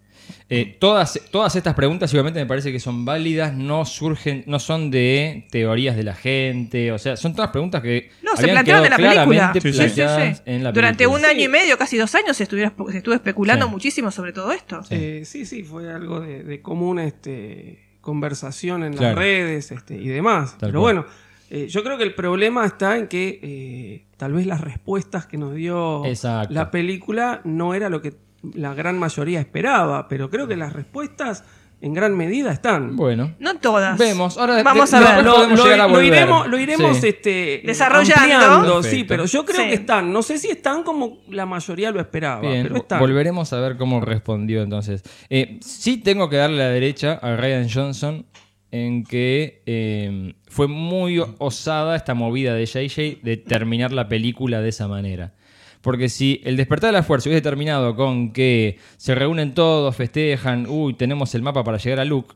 Eh, 0.48 0.76
todas, 0.78 1.20
todas 1.32 1.56
estas 1.56 1.74
preguntas 1.74 2.12
igualmente 2.12 2.38
me 2.38 2.46
parece 2.46 2.70
que 2.70 2.78
son 2.78 3.04
válidas, 3.04 3.54
no 3.54 3.84
surgen, 3.84 4.44
no 4.46 4.60
son 4.60 4.90
de 4.90 5.48
teorías 5.50 5.96
de 5.96 6.04
la 6.04 6.14
gente, 6.14 6.92
o 6.92 6.98
sea, 6.98 7.16
son 7.16 7.34
todas 7.34 7.50
preguntas 7.50 7.82
que 7.82 8.10
No, 8.22 8.36
se 8.36 8.46
plantearon 8.46 8.84
en 8.84 8.90
la 8.90 8.96
película. 8.98 9.52
Sí, 9.60 9.72
sí. 9.72 10.00
en 10.44 10.62
la 10.62 10.70
Durante 10.70 10.98
película. 11.04 11.18
un 11.18 11.24
año 11.24 11.42
y 11.42 11.48
medio, 11.48 11.76
casi 11.76 11.96
dos 11.96 12.14
años, 12.14 12.36
se, 12.36 12.46
se 12.46 12.98
estuvo 12.98 13.14
especulando 13.14 13.66
Sí. 13.66 13.72
muchísimo 13.72 14.10
sobre 14.12 14.32
todo 14.32 14.52
esto. 14.52 14.84
Sí. 14.84 14.94
Eh, 14.94 15.22
sí, 15.24 15.44
sí, 15.44 15.64
fue 15.64 15.90
algo 15.92 16.20
de, 16.20 16.44
de 16.44 16.62
común 16.62 17.00
este, 17.00 17.80
conversación 18.00 18.84
en 18.84 18.92
Claro. 18.92 19.16
las 19.16 19.18
redes 19.18 19.72
este, 19.72 19.96
y 19.96 20.06
demás. 20.08 20.52
Tal 20.58 20.68
Pero 20.70 20.80
cual. 20.82 20.94
bueno, 20.96 21.10
eh, 21.54 21.68
yo 21.68 21.84
creo 21.84 21.98
que 21.98 22.04
el 22.04 22.14
problema 22.14 22.64
está 22.64 22.96
en 22.96 23.08
que 23.08 23.38
eh, 23.42 24.06
tal 24.16 24.32
vez 24.32 24.46
las 24.46 24.62
respuestas 24.62 25.26
que 25.26 25.36
nos 25.36 25.54
dio 25.54 26.04
Exacto. 26.06 26.54
la 26.54 26.70
película 26.70 27.42
no 27.44 27.74
era 27.74 27.90
lo 27.90 28.00
que 28.00 28.14
la 28.54 28.72
gran 28.74 28.98
mayoría 28.98 29.38
esperaba, 29.40 30.08
pero 30.08 30.30
creo 30.30 30.48
que 30.48 30.56
las 30.56 30.72
respuestas 30.72 31.44
en 31.82 31.94
gran 31.94 32.16
medida 32.16 32.52
están. 32.52 32.94
Bueno, 32.96 33.34
No 33.40 33.56
todas. 33.58 33.98
Vemos, 33.98 34.38
ahora 34.38 34.62
Vamos 34.62 34.94
a 34.94 35.00
ver. 35.00 35.24
lo, 35.24 36.00
iremos, 36.00 36.46
lo 36.46 36.56
iremos 36.58 36.96
Sí. 36.98 37.08
este, 37.08 37.60
Desarrollando. 37.64 38.82
sí, 38.84 39.04
pero 39.04 39.24
yo 39.26 39.44
creo 39.44 39.62
Sí. 39.62 39.68
que 39.68 39.74
están. 39.74 40.12
No 40.12 40.22
sé 40.22 40.38
si 40.38 40.48
están 40.48 40.84
como 40.84 41.18
la 41.28 41.44
mayoría 41.44 41.90
lo 41.90 42.00
esperaba, 42.00 42.40
Bien, 42.40 42.62
pero 42.62 42.76
están. 42.76 43.00
volveremos 43.00 43.52
a 43.52 43.60
ver 43.60 43.76
cómo 43.76 44.00
respondió 44.00 44.62
entonces. 44.62 45.02
Eh, 45.28 45.58
sí 45.60 45.96
tengo 45.98 46.28
que 46.28 46.36
darle 46.36 46.58
la 46.58 46.68
derecha 46.68 47.18
a 47.20 47.36
Ryan 47.36 47.68
Johnson 47.68 48.26
en 48.72 49.04
que 49.04 49.62
eh, 49.66 50.34
fue 50.48 50.66
muy 50.66 51.22
osada 51.38 51.94
esta 51.94 52.14
movida 52.14 52.54
de 52.54 52.66
JJ 52.66 53.22
de 53.22 53.36
terminar 53.36 53.92
la 53.92 54.08
película 54.08 54.60
de 54.60 54.70
esa 54.70 54.88
manera. 54.88 55.34
Porque 55.82 56.08
si 56.08 56.40
el 56.44 56.56
despertar 56.56 56.88
de 56.88 56.98
la 56.98 57.02
fuerza 57.02 57.28
hubiese 57.28 57.42
terminado 57.42 57.94
con 57.94 58.32
que 58.32 58.78
se 58.96 59.14
reúnen 59.14 59.52
todos, 59.52 59.94
festejan, 59.94 60.66
uy, 60.68 60.94
tenemos 60.94 61.34
el 61.34 61.42
mapa 61.42 61.62
para 61.64 61.76
llegar 61.76 62.00
a 62.00 62.04
Luke, 62.04 62.34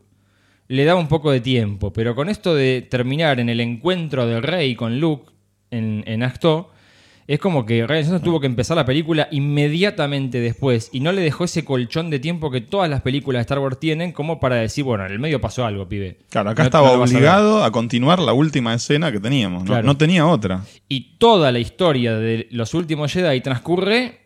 le 0.69 0.85
daba 0.85 1.01
un 1.01 1.09
poco 1.09 1.31
de 1.31 1.41
tiempo. 1.41 1.93
Pero 1.93 2.15
con 2.15 2.29
esto 2.29 2.55
de 2.55 2.83
terminar 2.83 3.41
en 3.41 3.49
el 3.49 3.61
encuentro 3.61 4.27
del 4.27 4.43
rey 4.43 4.75
con 4.75 5.01
Luke 5.01 5.33
en, 5.71 6.05
en 6.07 6.23
Acto, 6.23 6.71
es 7.29 7.39
como 7.41 7.67
que 7.67 7.87
Ryan 7.87 8.05
Johnson 8.05 8.23
tuvo 8.23 8.41
que 8.41 8.47
empezar 8.47 8.77
la 8.77 8.85
película 8.85 9.29
inmediatamente 9.33 10.41
después 10.41 10.91
y 10.93 11.01
no 11.01 11.13
le 11.13 11.23
dejó 11.23 11.45
ese 11.45 11.65
colchón 11.65 12.09
de 12.11 12.19
tiempo 12.19 12.51
que 12.51 12.61
todas 12.61 12.89
las 12.89 13.03
películas 13.03 13.41
de 13.41 13.43
Star 13.43 13.59
Wars 13.59 13.79
tienen 13.81 14.13
como 14.13 14.39
para 14.41 14.57
decir, 14.57 14.85
bueno, 14.85 15.05
en 15.07 15.13
el 15.13 15.19
medio 15.19 15.41
pasó 15.41 15.65
algo, 15.67 15.89
pibe. 15.89 16.19
Claro, 16.31 16.51
acá 16.51 16.63
No- 16.63 16.67
estaba 16.67 16.89
no 16.89 16.95
a 16.95 16.99
obligado 17.05 17.65
a, 17.65 17.73
continuar 17.73 18.19
la 18.21 18.33
última 18.33 18.75
escena 18.75 19.11
que 19.13 19.21
teníamos. 19.21 19.63
No, 19.65 19.67
Claro. 19.69 19.87
no 19.87 19.97
tenía 19.97 20.27
otra. 20.27 20.63
Y 20.89 21.17
toda 21.19 21.51
la 21.53 21.59
historia 21.59 22.17
de 22.17 22.47
los 22.51 22.75
últimos 22.75 23.13
Jedi 23.13 23.41
transcurre 23.41 24.26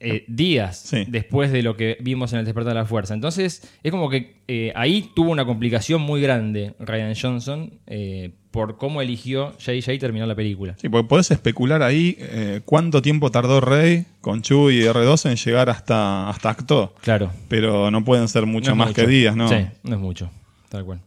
eh, 0.00 0.24
días 0.28 0.78
Sí. 0.78 1.04
después 1.08 1.52
de 1.52 1.62
lo 1.62 1.76
que 1.76 1.96
vimos 2.00 2.32
en 2.32 2.38
el 2.40 2.44
despertar 2.44 2.72
de 2.74 2.80
la 2.80 2.86
fuerza. 2.86 3.14
Entonces, 3.14 3.62
es 3.82 3.90
como 3.90 4.08
que 4.10 4.36
eh, 4.48 4.72
ahí 4.74 5.10
tuvo 5.14 5.30
una 5.30 5.44
complicación 5.44 6.00
muy 6.00 6.20
grande 6.20 6.74
Ryan 6.80 7.14
Johnson 7.14 7.78
eh, 7.86 8.30
por 8.50 8.78
cómo 8.78 9.00
eligió 9.02 9.52
JJ 9.58 9.98
terminar 9.98 10.26
la 10.26 10.34
película. 10.34 10.74
Sí, 10.80 10.88
porque 10.88 11.06
podés 11.06 11.30
especular 11.30 11.82
ahí 11.82 12.16
cuánto 12.64 13.00
tiempo 13.02 13.30
tardó 13.30 13.60
Rey 13.60 14.06
con 14.20 14.42
Chewie 14.42 14.80
y 14.80 14.82
R2 14.88 15.30
en 15.30 15.36
llegar 15.36 15.70
hasta, 15.70 16.28
hasta 16.28 16.50
Acto. 16.50 16.94
Claro. 17.02 17.30
Pero 17.48 17.90
no 17.92 18.04
pueden 18.04 18.26
ser 18.28 18.46
mucho 18.46 18.70
No 18.70 18.76
más 18.76 18.88
mucho. 18.88 19.02
que 19.02 19.06
días, 19.06 19.36
¿no? 19.36 19.48
Sí, 19.48 19.66
no 19.84 19.94
es 19.94 20.00
mucho. 20.00 20.30
Tal 20.68 20.84
cual. 20.84 21.00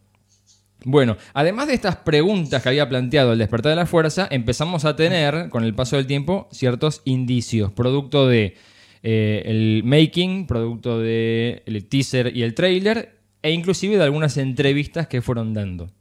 Bueno, 0.85 1.15
además 1.33 1.67
de 1.67 1.73
estas 1.75 1.95
preguntas 1.97 2.61
que 2.61 2.69
había 2.69 2.87
planteado 2.89 3.31
el 3.33 3.39
despertar 3.39 3.69
de 3.71 3.75
la 3.77 3.85
fuerza, 3.85 4.27
empezamos 4.29 4.83
a 4.85 4.95
tener, 4.97 5.49
con 5.49 5.63
el 5.63 5.73
paso 5.73 5.95
del 5.95 6.07
tiempo, 6.07 6.49
ciertos 6.51 7.01
indicios, 7.05 7.71
producto 7.71 8.27
de 8.27 8.55
eh, 9.03 9.43
el 9.45 9.83
making, 9.83 10.47
producto 10.47 10.99
de 10.99 11.61
el 11.65 11.85
teaser 11.85 12.35
y 12.35 12.43
el 12.43 12.53
trailer, 12.53 13.19
e 13.41 13.51
inclusive 13.51 13.97
de 13.97 14.03
algunas 14.03 14.37
entrevistas 14.37 15.07
que 15.07 15.21
fueron 15.21 15.53
dando. 15.53 15.91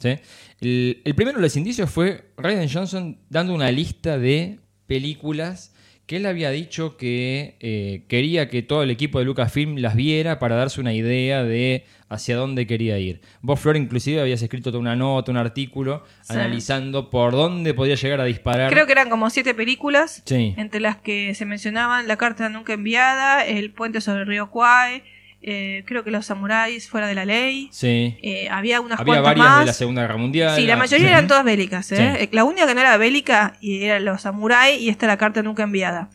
¿Sí? 0.00 0.16
El, 0.60 1.00
el 1.04 1.14
primero 1.14 1.38
de 1.38 1.42
los 1.42 1.56
indicios 1.56 1.88
fue 1.88 2.32
Ryan 2.36 2.68
Johnson 2.68 3.18
dando 3.30 3.54
una 3.54 3.70
lista 3.70 4.18
de 4.18 4.58
películas 4.86 5.73
que 6.06 6.16
él 6.16 6.26
había 6.26 6.50
dicho 6.50 6.96
que 6.96 7.56
eh, 7.60 8.02
quería 8.08 8.48
que 8.48 8.62
todo 8.62 8.82
el 8.82 8.90
equipo 8.90 9.18
de 9.18 9.24
Lucasfilm 9.24 9.76
las 9.78 9.94
viera 9.96 10.38
para 10.38 10.54
darse 10.56 10.80
una 10.80 10.92
idea 10.92 11.42
de 11.44 11.84
hacia 12.10 12.36
dónde 12.36 12.66
quería 12.66 12.98
ir. 12.98 13.22
Vos, 13.40 13.58
Flor, 13.58 13.76
inclusive 13.76 14.20
habías 14.20 14.42
escrito 14.42 14.70
toda 14.70 14.80
una 14.80 14.94
nota, 14.96 15.32
un 15.32 15.38
artículo, 15.38 16.04
Sí. 16.20 16.34
analizando 16.34 17.10
por 17.10 17.32
dónde 17.32 17.72
podía 17.74 17.94
llegar 17.94 18.20
a 18.20 18.24
disparar. 18.24 18.70
Creo 18.70 18.86
que 18.86 18.92
eran 18.92 19.08
como 19.08 19.30
siete 19.30 19.54
películas, 19.54 20.22
Sí. 20.26 20.54
entre 20.58 20.80
las 20.80 20.96
que 20.98 21.34
se 21.34 21.46
mencionaban 21.46 22.06
La 22.06 22.16
carta 22.16 22.48
nunca 22.50 22.74
enviada, 22.74 23.44
El 23.46 23.72
puente 23.72 24.00
sobre 24.02 24.20
el 24.20 24.26
río 24.26 24.50
Kwai, 24.50 25.02
eh, 25.46 25.84
creo 25.86 26.02
que 26.04 26.10
Los 26.10 26.26
samuráis 26.26 26.88
fuera 26.88 27.06
de 27.06 27.14
la 27.14 27.24
ley. 27.26 27.68
Sí. 27.70 28.16
Eh, 28.22 28.48
había 28.50 28.80
unas 28.80 28.98
Había 28.98 29.14
cuantas 29.22 29.30
varias 29.30 29.46
más. 29.46 29.60
de 29.60 29.66
la 29.66 29.72
Segunda 29.74 30.02
Guerra 30.02 30.16
Mundial. 30.16 30.56
Sí, 30.56 30.66
la 30.66 30.76
mayoría 30.76 31.06
Sí. 31.06 31.12
eran 31.12 31.26
todas 31.28 31.44
bélicas. 31.44 31.92
¿eh? 31.92 31.96
Sí. 31.96 32.02
Eh, 32.24 32.28
La 32.32 32.44
única 32.44 32.66
que 32.66 32.74
no 32.74 32.80
era 32.80 32.96
bélica 32.96 33.56
y 33.60 33.84
era 33.84 34.00
los 34.00 34.22
samuráis 34.22 34.80
y 34.80 34.88
esta 34.88 35.06
la 35.06 35.18
carta 35.18 35.42
nunca 35.42 35.62
enviada. 35.64 36.08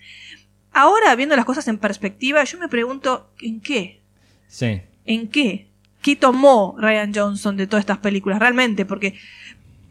Ahora, 0.74 1.16
viendo 1.16 1.36
las 1.36 1.46
cosas 1.46 1.68
en 1.68 1.78
perspectiva, 1.78 2.44
yo 2.44 2.58
me 2.58 2.68
pregunto, 2.68 3.32
¿en 3.42 3.62
qué? 3.62 4.02
Sí. 4.48 4.82
¿En 5.06 5.28
qué? 5.28 5.68
qué 6.02 6.16
tomó 6.16 6.76
Ryan 6.80 7.12
Johnson 7.14 7.58
de 7.58 7.68
todas 7.68 7.82
estas 7.82 7.98
películas, 7.98 8.40
realmente, 8.40 8.86
porque 8.86 9.16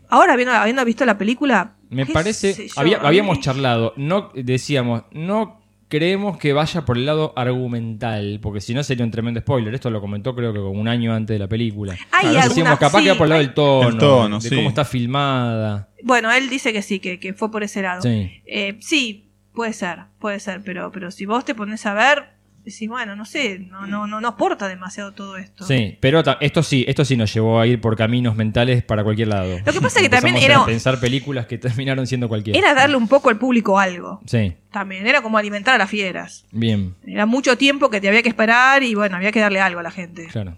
ahora 0.09 0.33
habiendo, 0.33 0.55
habiendo 0.55 0.83
visto 0.85 1.05
la 1.05 1.19
película... 1.19 1.75
Me 1.91 2.07
parece, 2.07 2.55
yo, 2.69 2.73
había- 2.77 2.99
habíamos 2.99 3.41
charlado, 3.41 3.93
no 3.97 4.31
decíamos, 4.35 5.03
no 5.13 5.58
creemos 5.89 6.39
que 6.39 6.53
vaya 6.53 6.85
por 6.85 6.97
el 6.97 7.07
lado 7.07 7.33
argumental, 7.37 8.39
porque 8.43 8.61
si 8.61 8.75
no 8.75 8.83
sería 8.85 9.05
un 9.05 9.11
tremendo 9.11 9.41
spoiler. 9.41 9.75
Esto 9.75 9.91
lo 9.91 10.01
comentó 10.01 10.35
creo 10.35 10.53
que 10.53 10.61
como 10.61 10.81
un 10.81 10.89
año 10.89 11.15
antes 11.15 11.35
de 11.35 11.39
la 11.39 11.49
película. 11.49 11.97
Hay 12.13 12.35
Decíamos, 12.35 12.79
capaz 12.79 12.99
sí, 12.99 13.05
que 13.05 13.11
va 13.11 13.19
por 13.19 13.27
el 13.27 13.31
lado 13.31 13.43
del 13.43 13.55
tono, 13.55 13.89
El 13.89 13.99
tono, 13.99 14.39
de 14.39 14.49
sí. 14.49 14.55
cómo 14.55 14.69
está 14.69 14.85
filmada. 14.85 15.89
Bueno, 16.03 16.31
él 16.31 16.49
dice 16.49 16.73
que 16.73 16.83
sí, 16.83 17.01
que, 17.01 17.19
que 17.19 17.35
fue 17.35 17.51
por 17.51 17.63
ese 17.63 17.83
lado. 17.83 18.03
Sí. 18.03 18.31
Eh, 18.47 18.77
sí, 18.81 19.31
puede 19.55 19.73
ser, 19.73 20.05
puede 20.19 20.39
ser, 20.41 20.63
pero, 20.65 20.93
pero 20.93 21.11
si 21.11 21.27
vos 21.27 21.45
te 21.45 21.55
pones 21.55 21.85
a 21.87 21.95
ver, 21.95 22.38
decís, 22.71 22.89
bueno, 22.89 23.15
no 23.17 23.25
sé, 23.25 23.59
no, 23.59 23.87
no, 23.87 24.07
no, 24.07 24.21
no 24.21 24.29
aporta 24.29 24.69
demasiado 24.69 25.13
todo 25.13 25.37
esto. 25.37 25.65
Sí, 25.67 25.97
pero 26.01 26.23
esto 26.41 26.63
sí, 26.63 26.85
esto 26.89 27.05
sí 27.05 27.17
nos 27.17 27.33
llevó 27.33 27.61
a 27.61 27.67
ir 27.67 27.81
por 27.81 27.97
caminos 27.97 28.37
mentales 28.37 28.83
para 28.83 29.05
cualquier 29.05 29.29
lado. 29.29 29.59
Lo 29.65 29.73
que 29.73 29.81
pasa 29.81 29.99
es 30.01 30.03
que 30.05 30.09
también 30.09 30.37
era- 30.37 30.63
a 30.63 30.67
pensar 30.67 30.99
películas 31.01 31.47
que 31.47 31.59
terminaron 31.59 32.07
siendo 32.07 32.29
cualquiera. 32.29 32.59
Era 32.59 32.75
darle 32.75 32.97
un 32.97 33.09
poco 33.09 33.29
al 33.31 33.39
público 33.39 33.79
algo. 33.79 34.21
Sí, 34.27 34.55
También, 34.73 35.07
era 35.07 35.23
como 35.23 35.39
alimentar 35.39 35.75
a 35.75 35.79
las 35.79 35.91
fieras. 35.91 36.45
bien, 36.53 36.95
Era 37.07 37.27
mucho 37.27 37.57
tiempo 37.59 37.91
que 37.91 38.01
te 38.01 38.09
había 38.09 38.23
que 38.23 38.29
esperar 38.29 38.83
y 38.83 38.95
bueno, 38.95 39.17
había 39.17 39.33
que 39.33 39.41
darle 39.41 39.61
algo 39.61 39.81
a 39.81 39.83
la 39.83 39.91
gente. 39.91 40.27
claro. 40.27 40.57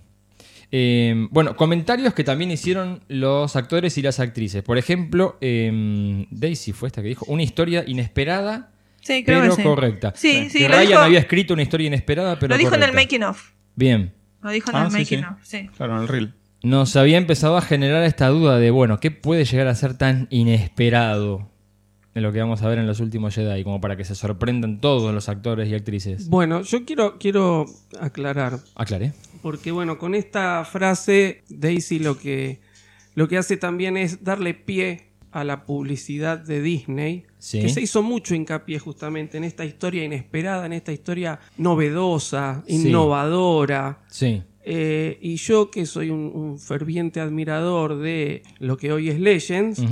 Eh, 0.73 1.27
bueno, 1.31 1.57
comentarios 1.57 2.15
que 2.15 2.23
también 2.23 2.51
hicieron 2.53 3.01
los 3.09 3.57
actores 3.57 3.99
y 3.99 4.03
las 4.03 4.21
actrices. 4.21 4.63
Por 4.63 4.79
ejemplo, 4.79 5.37
eh, 5.41 6.27
Daisy 6.31 6.73
fue 6.73 6.87
esta 6.87 7.03
que 7.03 7.09
dijo, 7.09 7.25
una 7.29 7.43
historia 7.43 7.83
inesperada, 7.87 8.71
Sí, 9.01 9.25
creo 9.25 9.41
pero 9.41 9.57
que 9.57 9.63
sí. 9.63 9.69
correcta. 9.69 10.13
Sí, 10.17 10.51
sí, 10.51 10.59
Que 10.59 10.69
lo 10.69 10.75
Ryan 10.77 10.89
dijo, 10.89 11.01
había 11.01 11.19
escrito 11.21 11.55
una 11.55 11.63
historia 11.63 11.87
inesperada, 11.87 12.39
pero 12.39 12.55
lo 12.55 12.59
dijo 12.59 12.75
en 12.75 12.83
el 12.83 12.93
making 12.93 13.23
of. 13.25 13.51
Bien. 13.75 14.13
Lo 14.43 14.51
dijo 14.51 14.71
en 14.71 14.77
Ah, 14.77 14.85
el 14.85 14.91
sí, 14.91 14.99
making 14.99 15.19
sí. 15.21 15.25
of, 15.25 15.39
sí. 15.43 15.71
Claro, 15.77 15.97
en 15.97 16.03
el 16.03 16.09
reel. 16.09 16.35
Nos 16.63 16.95
había 16.97 17.17
empezado 17.17 17.57
a 17.57 17.63
generar 17.63 18.03
esta 18.05 18.29
duda 18.29 18.59
de, 18.59 18.71
bueno, 18.71 19.01
¿qué 19.01 19.11
puede 19.11 19.45
llegar 19.47 19.67
a 19.69 19.75
ser 19.75 19.97
tan 19.97 20.27
inesperado 20.31 21.49
en 22.15 22.23
lo 22.23 22.33
que 22.33 22.41
vamos 22.41 22.61
a 22.63 22.69
ver 22.69 22.79
en 22.79 22.87
los 22.87 23.01
últimos 23.01 23.35
Jedi? 23.35 23.65
Como 23.65 23.81
para 23.81 23.97
que 23.97 24.05
se 24.05 24.15
sorprendan 24.15 24.81
todos 24.81 25.15
los 25.15 25.29
actores 25.29 25.69
y 25.69 25.75
actrices. 25.75 26.29
Bueno, 26.29 26.63
yo 26.63 26.85
quiero, 26.85 27.19
quiero 27.19 27.65
aclarar, 27.99 28.59
Aclaré. 28.75 29.13
porque 29.43 29.71
bueno, 29.73 29.97
con 29.99 30.15
esta 30.15 30.65
frase 30.67 31.43
Daisy 31.49 31.99
lo 31.99 32.19
que, 32.19 32.61
lo 33.15 33.29
que 33.29 33.39
hace 33.39 33.57
también 33.57 33.97
es 33.97 34.23
darle 34.25 34.53
pie 34.55 35.10
a 35.33 35.45
la 35.45 35.65
publicidad 35.65 36.39
de 36.39 36.61
Disney, 36.61 37.25
Sí. 37.39 37.61
que 37.61 37.69
se 37.69 37.81
hizo 37.81 38.03
mucho 38.03 38.35
hincapié 38.35 38.79
justamente 38.79 39.39
en 39.39 39.45
esta 39.45 39.65
historia 39.65 40.05
inesperada, 40.05 40.67
en 40.67 40.73
esta 40.75 40.93
historia 40.93 41.39
novedosa, 41.57 42.63
innovadora. 42.67 44.01
Sí. 44.09 44.43
Eh, 44.63 45.19
y 45.23 45.37
yo 45.37 45.71
que 45.71 45.87
soy 45.87 46.11
un, 46.11 46.31
un 46.35 46.59
ferviente 46.59 47.21
admirador 47.21 47.99
de 47.99 48.43
lo 48.59 48.77
que 48.77 48.93
hoy 48.93 49.09
es 49.09 49.19
Legends, 49.19 49.83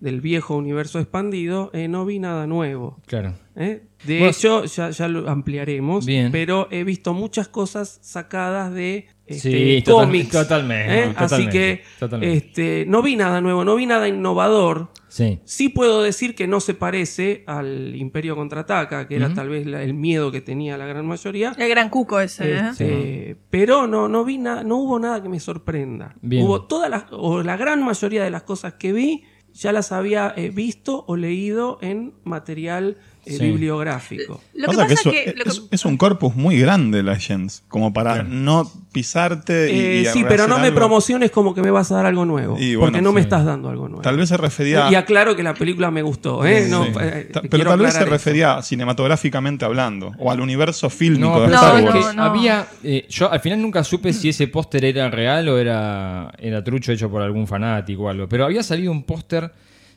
del 0.00 0.20
viejo 0.20 0.56
universo 0.56 0.98
expandido, 0.98 1.70
eh, 1.74 1.86
no 1.88 2.04
vi 2.06 2.18
nada 2.18 2.46
nuevo. 2.46 2.98
Claro. 3.06 3.34
¿eh? 3.56 3.82
De 4.04 4.18
Bueno, 4.18 4.30
hecho, 4.30 4.64
ya, 4.64 4.90
ya 4.90 5.08
lo 5.08 5.28
ampliaremos, 5.28 6.06
Bien. 6.06 6.32
pero 6.32 6.68
he 6.70 6.84
visto 6.84 7.12
muchas 7.12 7.48
cosas 7.48 7.98
sacadas 8.02 8.72
de 8.72 9.06
este, 9.30 9.50
Sí, 9.78 9.82
cómics. 9.86 10.30
totalmente, 10.30 11.04
¿eh? 11.04 11.12
Así 11.16 11.48
que 11.48 11.82
totalmente. 11.98 12.36
este, 12.36 12.84
no 12.88 13.02
vi 13.02 13.16
nada 13.16 13.40
nuevo, 13.40 13.64
no 13.64 13.76
vi 13.76 13.86
nada 13.86 14.08
innovador. 14.08 14.90
Sí. 15.08 15.40
Sí 15.44 15.68
puedo 15.68 16.02
decir 16.02 16.34
que 16.34 16.46
no 16.46 16.60
se 16.60 16.74
parece 16.74 17.42
al 17.46 17.96
Imperio 17.96 18.36
Contraataca, 18.36 19.08
que 19.08 19.16
era 19.16 19.32
tal 19.34 19.48
vez 19.48 19.66
la- 19.66 19.82
el 19.82 19.92
miedo 19.94 20.30
que 20.30 20.40
tenía 20.40 20.76
la 20.78 20.86
gran 20.86 21.04
mayoría. 21.06 21.52
El 21.58 21.68
gran 21.68 21.88
cuco 21.90 22.20
ese, 22.20 22.52
¿eh? 22.52 22.60
Este, 22.70 23.36
Pero 23.50 23.86
no, 23.88 24.08
no 24.08 24.24
vi 24.24 24.38
nada, 24.38 24.62
no 24.62 24.76
hubo 24.76 24.98
nada 25.00 25.20
que 25.22 25.28
me 25.28 25.40
sorprenda. 25.40 26.14
Bien. 26.22 26.44
Hubo 26.44 26.62
todas 26.66 26.88
las, 26.90 27.04
o 27.10 27.42
la 27.42 27.56
gran 27.56 27.82
mayoría 27.82 28.22
de 28.22 28.30
las 28.30 28.42
cosas 28.44 28.74
que 28.74 28.92
vi, 28.92 29.24
ya 29.52 29.72
las 29.72 29.90
había 29.90 30.32
eh, 30.36 30.50
visto 30.50 31.04
o 31.08 31.16
leído 31.16 31.78
en 31.82 32.14
material 32.22 32.96
eh, 33.26 33.32
Sí. 33.36 33.38
bibliográfico. 33.44 34.40
Lo 34.54 34.68
que 34.70 34.76
Pasa 34.76 34.92
eso- 34.94 35.10
que... 35.10 35.34
lo 35.36 35.44
que- 35.44 35.50
es, 35.50 35.62
es 35.70 35.84
un 35.84 35.96
corpus 35.96 36.34
muy 36.36 36.58
grande, 36.58 37.02
Legends, 37.02 37.62
como 37.68 37.92
para 37.92 38.22
no 38.22 38.70
pisarte 38.92 39.72
y, 39.72 39.78
Eh, 39.80 40.00
y 40.02 40.06
sí, 40.06 40.24
pero 40.28 40.46
no 40.48 40.58
me 40.58 40.72
promociones 40.72 41.30
como 41.30 41.54
que 41.54 41.62
me 41.62 41.70
vas 41.70 41.90
a 41.92 41.96
dar 41.96 42.06
algo 42.06 42.24
nuevo. 42.24 42.56
Y 42.58 42.74
bueno, 42.74 42.92
porque 42.92 43.02
no 43.02 43.12
me 43.12 43.20
estás 43.20 43.44
dando 43.44 43.68
algo 43.68 43.88
nuevo. 43.88 44.02
Tal 44.02 44.16
vez 44.16 44.28
se 44.28 44.36
refería... 44.36 44.90
Y 44.90 44.94
aclaro 44.94 45.36
que 45.36 45.42
la 45.42 45.54
película 45.54 45.90
me 45.90 46.02
gustó, 46.02 46.44
¿eh? 46.44 46.66
No, 46.68 46.84
Sí. 46.84 46.92
eh, 47.00 47.30
pero 47.50 47.64
tal 47.70 47.78
vez 47.80 47.94
se 47.94 48.00
eso. 48.00 48.10
refería 48.10 48.60
cinematográficamente 48.62 49.64
hablando, 49.64 50.12
o 50.18 50.30
al 50.30 50.40
universo 50.40 50.90
fílmico 50.90 51.30
No, 51.30 51.40
de 51.40 51.46
Star 51.54 51.60
¿sabes 51.60 51.84
Wars. 51.84 52.14
no. 52.16 52.22
había. 52.24 52.66
eh, 52.82 53.06
yo 53.08 53.30
al 53.30 53.40
final 53.40 53.62
nunca 53.62 53.84
supe 53.84 54.12
si 54.12 54.28
ese 54.30 54.48
póster 54.48 54.84
era 54.84 55.08
real 55.10 55.48
o 55.48 55.58
era, 55.58 56.32
era 56.38 56.62
trucho 56.64 56.92
hecho 56.92 57.10
por 57.10 57.22
algún 57.22 57.46
fanático 57.46 58.04
o 58.04 58.08
algo. 58.08 58.28
Pero 58.28 58.44
había 58.44 58.62
salido 58.62 58.90
un 58.92 59.02
póster, 59.04 59.50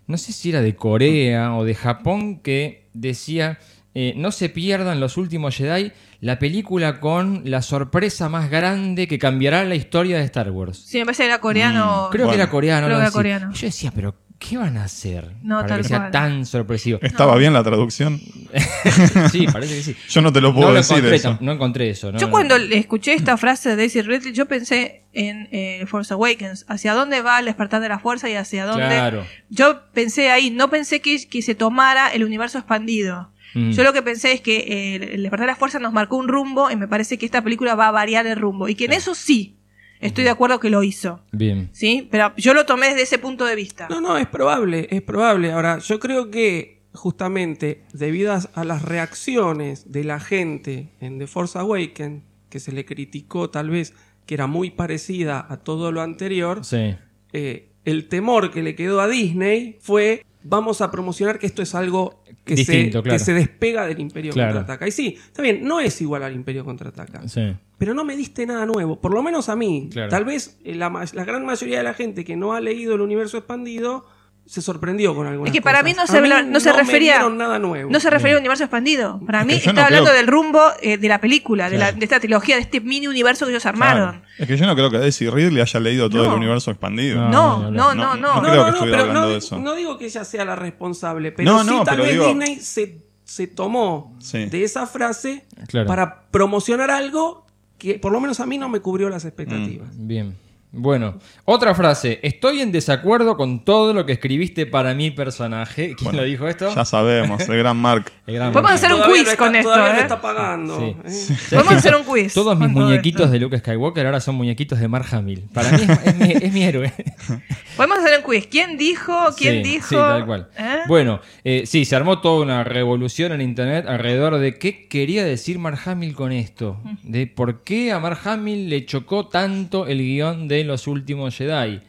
no 0.07 0.17
sé 0.17 0.33
si 0.33 0.49
era 0.49 0.61
de 0.61 0.75
Corea 0.75 1.55
o 1.55 1.63
de 1.65 1.75
Japón, 1.75 2.39
que 2.39 2.89
decía. 2.93 3.59
eh, 3.95 4.13
no 4.17 4.31
se 4.31 4.49
pierdan 4.49 4.99
los 4.99 5.17
últimos 5.17 5.55
Jedi, 5.55 5.91
la 6.19 6.39
película 6.39 6.99
con 6.99 7.43
la 7.45 7.61
sorpresa 7.61 8.27
más 8.29 8.49
grande 8.49 9.07
que 9.07 9.19
cambiará 9.19 9.63
la 9.65 9.75
historia 9.75 10.17
de 10.17 10.23
Star 10.23 10.49
Wars. 10.51 10.77
Sí, 10.85 10.97
me 10.99 11.05
parece 11.05 11.23
que 11.23 11.27
era 11.27 11.39
coreano. 11.39 12.07
Mm, 12.07 12.11
Creo 12.11 12.27
que 12.29 12.35
era 12.35 12.49
coreano. 12.49 12.87
Creo 12.87 12.97
que 12.97 13.03
era 13.03 13.11
coreano. 13.11 13.51
Y 13.51 13.55
yo 13.55 13.67
decía, 13.67 13.91
pero 13.93 14.15
¿qué 14.47 14.57
van 14.57 14.77
a 14.77 14.83
hacer 14.83 15.31
No, 15.41 15.57
para 15.57 15.67
tal 15.67 15.77
que 15.81 15.87
sea 15.87 15.97
cual. 15.99 16.11
tan 16.11 16.45
sorpresivo? 16.45 16.99
¿Estaba 17.01 17.35
bien 17.37 17.53
la 17.53 17.63
traducción? 17.63 18.19
sí, 19.31 19.47
parece 19.51 19.75
que 19.75 19.83
sí. 19.83 19.95
Yo 20.09 20.21
no 20.21 20.31
te 20.33 20.41
lo 20.41 20.53
puedo 20.53 20.69
No, 20.69 20.73
decir 20.73 20.97
encontré, 20.97 21.15
eso. 21.15 21.37
no 21.41 21.51
encontré 21.51 21.89
eso. 21.89 22.11
no, 22.11 22.19
Yo 22.19 22.27
no. 22.27 22.31
cuando 22.31 22.55
escuché 22.55 23.13
esta 23.13 23.37
frase 23.37 23.69
de 23.69 23.75
Daisy 23.75 24.01
Ridley, 24.01 24.33
yo 24.33 24.45
pensé 24.47 25.03
en 25.13 25.47
eh, 25.51 25.85
Force 25.87 26.13
Awakens. 26.13 26.65
¿Hacia 26.67 26.93
dónde 26.93 27.21
va 27.21 27.39
el 27.39 27.45
despertar 27.45 27.81
de 27.81 27.89
la 27.89 27.99
fuerza 27.99 28.29
y 28.29 28.35
hacia 28.35 28.65
dónde? 28.65 28.85
Claro. 28.87 29.25
Yo 29.49 29.81
pensé 29.93 30.29
ahí, 30.31 30.49
no 30.49 30.69
pensé 30.69 31.01
que, 31.01 31.27
que 31.27 31.41
se 31.41 31.55
tomara 31.55 32.09
el 32.13 32.23
universo 32.23 32.57
expandido. 32.57 33.31
Mm. 33.53 33.71
Yo 33.71 33.83
lo 33.83 33.93
que 33.93 34.01
pensé 34.01 34.31
es 34.33 34.41
que 34.41 34.57
eh, 34.57 34.95
el 35.13 35.21
despertar 35.21 35.45
de 35.47 35.51
la 35.53 35.55
fuerza 35.55 35.79
nos 35.79 35.93
marcó 35.93 36.17
un 36.17 36.27
rumbo 36.27 36.71
y 36.71 36.75
me 36.75 36.87
parece 36.87 37.17
que 37.17 37.25
esta 37.25 37.41
película 37.43 37.75
va 37.75 37.87
a 37.87 37.91
variar 37.91 38.25
el 38.27 38.37
rumbo. 38.37 38.67
Y 38.67 38.75
que 38.75 38.85
en 38.85 38.93
eso 38.93 39.13
sí, 39.15 39.57
estoy 40.07 40.23
de 40.23 40.29
acuerdo 40.29 40.59
que 40.59 40.69
lo 40.69 40.83
hizo. 40.83 41.21
Bien. 41.31 41.69
¿Sí? 41.71 42.07
Pero 42.11 42.33
yo 42.37 42.53
lo 42.53 42.65
tomé 42.65 42.87
desde 42.89 43.03
ese 43.03 43.17
punto 43.19 43.45
de 43.45 43.55
vista. 43.55 43.87
No, 43.89 43.99
no, 44.01 44.17
es 44.17 44.27
probable, 44.27 44.87
es 44.91 45.01
probable. 45.01 45.51
Ahora, 45.51 45.79
yo 45.79 45.99
creo 45.99 46.29
que 46.31 46.81
justamente 46.93 47.83
debido 47.93 48.33
a- 48.33 48.41
a 48.53 48.63
las 48.63 48.83
reacciones 48.83 49.91
de 49.91 50.03
la 50.03 50.19
gente 50.19 50.89
en 50.99 51.19
The 51.19 51.27
Force 51.27 51.57
Awakens, 51.57 52.23
que 52.49 52.59
se 52.59 52.71
le 52.71 52.85
criticó 52.85 53.49
tal 53.49 53.69
vez 53.69 53.93
que 54.25 54.35
era 54.35 54.47
muy 54.47 54.69
parecida 54.71 55.45
a 55.49 55.57
todo 55.57 55.91
lo 55.91 56.01
anterior, 56.01 56.63
Sí. 56.63 56.95
eh, 57.33 57.69
el 57.85 58.07
temor 58.09 58.51
que 58.51 58.61
le 58.63 58.75
quedó 58.75 59.01
a 59.01 59.07
Disney 59.07 59.77
fue 59.81 60.23
vamos 60.43 60.81
a 60.81 60.91
promocionar 60.91 61.39
que 61.39 61.45
esto 61.45 61.61
es 61.61 61.73
algo 61.75 62.23
que, 62.45 62.55
Distinto, 62.55 62.99
se, 62.99 63.03
claro. 63.03 63.17
que 63.17 63.23
se 63.23 63.33
despega 63.33 63.85
del 63.85 63.99
Imperio 63.99 64.33
Claro. 64.33 64.53
Contraataca. 64.53 64.87
Y 64.87 64.91
sí, 64.91 65.17
está 65.25 65.41
bien, 65.41 65.63
no 65.63 65.79
es 65.79 66.01
igual 66.01 66.23
al 66.23 66.33
Imperio 66.35 66.65
Contraataca. 66.65 67.27
Sí. 67.27 67.55
Pero 67.77 67.93
no 67.93 68.03
me 68.03 68.15
diste 68.17 68.45
nada 68.45 68.65
nuevo, 68.65 68.99
por 68.99 69.13
lo 69.13 69.23
menos 69.23 69.49
a 69.49 69.55
mí. 69.55 69.89
Claro. 69.91 70.09
Tal 70.09 70.25
vez 70.25 70.59
eh, 70.63 70.75
la, 70.75 70.89
la 71.13 71.25
gran 71.25 71.45
mayoría 71.45 71.77
de 71.77 71.83
la 71.83 71.93
gente 71.93 72.23
que 72.25 72.35
no 72.35 72.53
ha 72.53 72.61
leído 72.61 72.95
el 72.95 73.01
universo 73.01 73.37
expandido 73.37 74.05
se 74.45 74.61
sorprendió 74.61 75.15
con 75.15 75.25
algunas 75.25 75.49
Es 75.49 75.53
que 75.53 75.61
para 75.61 75.79
cosas. 75.79 75.85
mí 75.85 75.93
no 75.95 76.01
A 76.03 76.07
se, 76.07 76.43
no 76.51 76.59
se 76.59 76.71
me 76.71 76.77
refería. 76.77 77.29
nada 77.29 77.59
nuevo. 77.59 77.89
No 77.89 77.99
se 77.99 78.09
refería 78.09 78.33
al 78.35 78.39
universo 78.41 78.63
expandido. 78.65 79.19
Para 79.25 79.45
mí 79.45 79.53
Es 79.53 79.59
que 79.59 79.65
yo 79.65 79.71
está 79.71 79.81
no 79.81 79.85
hablando 79.87 80.09
creo- 80.09 80.17
del 80.17 80.27
rumbo 80.27 80.61
eh, 80.81 80.97
de 80.97 81.07
la 81.07 81.21
película, 81.21 81.69
de, 81.69 81.77
la- 81.77 81.91
de 81.93 82.03
esta 82.03 82.19
trilogía, 82.19 82.55
de 82.55 82.61
este 82.61 82.81
mini 82.81 83.07
universo 83.07 83.45
que 83.45 83.51
ellos 83.51 83.65
armaron. 83.65 84.11
Claro. 84.11 84.25
Es 84.37 84.47
que 84.47 84.57
yo 84.57 84.65
no 84.65 84.75
creo 84.75 84.91
que 84.91 84.97
Daisy 84.99 85.29
Ridley 85.29 85.61
haya 85.61 85.79
leído 85.79 86.09
todo 86.09 86.23
No. 86.25 86.29
el 86.31 86.35
universo 86.37 86.71
expandido. 86.71 87.21
No, 87.29 87.29
No, 87.29 87.71
no, 87.71 87.71
no, 87.71 87.95
no, 87.95 87.95
no. 87.95 88.15
no 88.15 88.35
No, 88.35 88.41
creo 88.41 88.53
no, 88.55 88.65
que 88.65 88.71
no, 88.71 88.75
estuviera 88.77 88.97
pero 88.97 89.01
hablando 89.09 89.21
no, 89.21 89.27
de 89.29 89.37
eso. 89.37 89.59
no 89.59 89.75
digo 89.75 89.97
que 89.97 90.05
ella 90.05 90.23
sea 90.25 90.43
la 90.45 90.55
responsable, 90.55 91.31
pero 91.31 91.51
No, 91.51 91.63
sí 91.63 91.69
tal 91.85 91.95
pero 91.95 92.03
vez 92.03 92.11
digo- 92.11 92.27
Disney 92.27 92.55
se, 92.59 92.97
se 93.23 93.47
tomó 93.47 94.13
Sí. 94.19 94.45
de 94.45 94.63
esa 94.65 94.85
frase 94.87 95.45
Claro. 95.67 95.87
para 95.87 96.23
promocionar 96.31 96.91
algo 96.91 97.45
que 97.77 97.97
por 97.97 98.11
lo 98.11 98.19
menos 98.19 98.39
a 98.41 98.45
mí 98.45 98.57
no 98.57 98.67
me 98.69 98.81
cubrió 98.81 99.09
las 99.09 99.23
expectativas. 99.25 99.89
Bien. 99.93 100.35
Bueno, 100.75 101.19
otra 101.45 101.75
frase. 101.75 102.19
Estoy 102.23 102.59
en 102.61 102.71
desacuerdo 102.71 103.37
con 103.37 103.63
todo 103.63 103.93
lo 103.93 104.07
que 104.07 104.13
escribiste 104.13 104.65
para 104.65 104.95
mi 104.95 105.11
personaje. 105.11 105.93
¿Quién 105.95 106.05
Bueno, 106.05 106.21
lo 106.21 106.23
dijo 106.25 106.47
esto? 106.47 106.73
Ya 106.73 106.83
sabemos, 106.83 107.47
el 107.47 107.57
gran 107.59 107.77
Mark. 107.77 108.11
El 108.25 108.35
gran 108.35 108.53
Podemos 108.53 108.71
Mark. 108.71 108.75
hacer 108.83 108.93
un 108.93 109.01
Todavía 109.01 109.21
quiz 109.21 109.31
está- 109.33 109.43
con 109.45 109.55
esto, 109.55 109.69
Todavía 109.69 109.97
¿eh? 109.97 110.01
está 110.01 110.21
pagando. 110.21 110.79
Sí. 110.79 110.85
¿eh? 110.85 110.95
¿Sabes 111.11 111.49
Podemos 111.51 111.73
hacer 111.73 111.95
un 111.95 112.03
quiz. 112.05 112.33
Todos 112.33 112.57
mis 112.57 112.69
muñequitos 112.69 113.21
esto. 113.23 113.31
de 113.33 113.39
Luke 113.39 113.57
Skywalker 113.59 114.05
ahora 114.05 114.19
son 114.21 114.35
muñequitos 114.35 114.79
de 114.79 114.87
Mark 114.87 115.05
Hamill. 115.11 115.43
Para 115.53 115.71
mí 115.73 115.83
es, 115.83 116.07
es 116.07 116.15
mi, 116.17 116.31
es 116.31 116.53
mi 116.53 116.63
héroe. 116.63 116.91
Podemos 117.77 117.97
hacer 117.99 118.17
un 118.19 118.23
quiz. 118.23 118.47
¿Quién 118.47 118.77
dijo? 118.77 119.13
¿Quién 119.37 119.63
Sí, 119.63 119.71
dijo? 119.73 119.87
Sí, 119.89 119.95
tal 119.95 120.25
cual. 120.25 120.47
¿Eh? 120.57 120.77
Bueno, 120.87 121.19
eh, 121.43 121.63
sí, 121.65 121.83
se 121.85 121.95
armó 121.97 122.19
toda 122.19 122.41
una 122.41 122.63
revolución 122.63 123.31
en 123.33 123.41
internet 123.41 123.85
alrededor 123.87 124.37
de 124.37 124.57
qué 124.57 124.87
quería 124.87 125.23
decir 125.25 125.59
Mark 125.59 125.79
Hamill 125.85 126.15
con 126.15 126.31
esto. 126.31 126.79
De 127.03 127.27
por 127.27 127.63
qué 127.63 127.91
a 127.91 127.99
Mark 127.99 128.19
Hamill 128.23 128.69
le 128.69 128.85
chocó 128.85 129.27
tanto 129.27 129.85
el 129.85 129.97
guion 129.99 130.47
de 130.47 130.62
Los 130.67 130.87
Últimos 130.87 131.35
Jedi. 131.37 131.81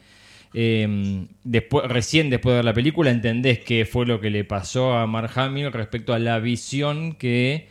Eh, 0.53 1.27
después, 1.43 1.85
recién 1.89 2.29
después 2.29 2.53
de 2.53 2.57
ver 2.57 2.65
la 2.65 2.73
película 2.73 3.11
entendés 3.11 3.59
qué 3.59 3.85
fue 3.85 4.05
lo 4.05 4.21
que 4.21 4.29
le 4.29 4.43
pasó 4.45 4.93
a 4.93 5.05
Mark 5.05 5.31
Hamill 5.35 5.71
respecto 5.73 6.13
a 6.13 6.19
la 6.19 6.39
visión 6.39 7.13
que 7.15 7.67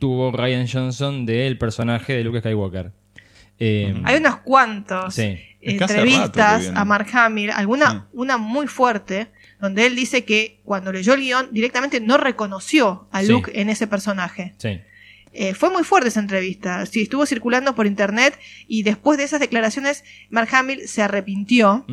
tuvo 0.00 0.32
Ryan 0.32 0.66
Johnson 0.66 1.26
del 1.26 1.58
personaje 1.58 2.14
de 2.14 2.24
Luke 2.24 2.40
Skywalker. 2.40 2.90
Eh, 3.60 3.94
Hay 4.04 4.16
unos 4.16 4.38
cuantos 4.38 5.14
Sí. 5.14 5.38
Entrevistas 5.60 6.72
a 6.74 6.84
Mark 6.84 7.06
Hamill, 7.12 7.50
alguna, 7.50 7.90
Sí. 7.92 7.98
una 8.14 8.36
muy 8.36 8.66
fuerte, 8.66 9.28
donde 9.60 9.86
él 9.86 9.94
dice 9.96 10.24
que 10.24 10.60
cuando 10.64 10.92
leyó 10.92 11.14
el 11.14 11.20
guion 11.20 11.48
directamente 11.52 12.00
no 12.00 12.16
reconoció 12.18 13.06
a 13.12 13.22
Sí. 13.22 13.28
Luke 13.28 13.52
en 13.54 13.68
ese 13.70 13.86
personaje. 13.86 14.54
sí. 14.58 14.80
Eh, 15.36 15.52
fue 15.54 15.68
muy 15.70 15.82
fuerte 15.82 16.08
esa 16.08 16.20
entrevista. 16.20 16.86
Sí, 16.86 17.02
estuvo 17.02 17.26
circulando 17.26 17.74
por 17.74 17.86
internet 17.86 18.38
y 18.68 18.84
después 18.84 19.18
de 19.18 19.24
esas 19.24 19.40
declaraciones, 19.40 20.04
Mark 20.30 20.48
Hamill 20.52 20.86
se 20.86 21.02
arrepintió 21.02 21.84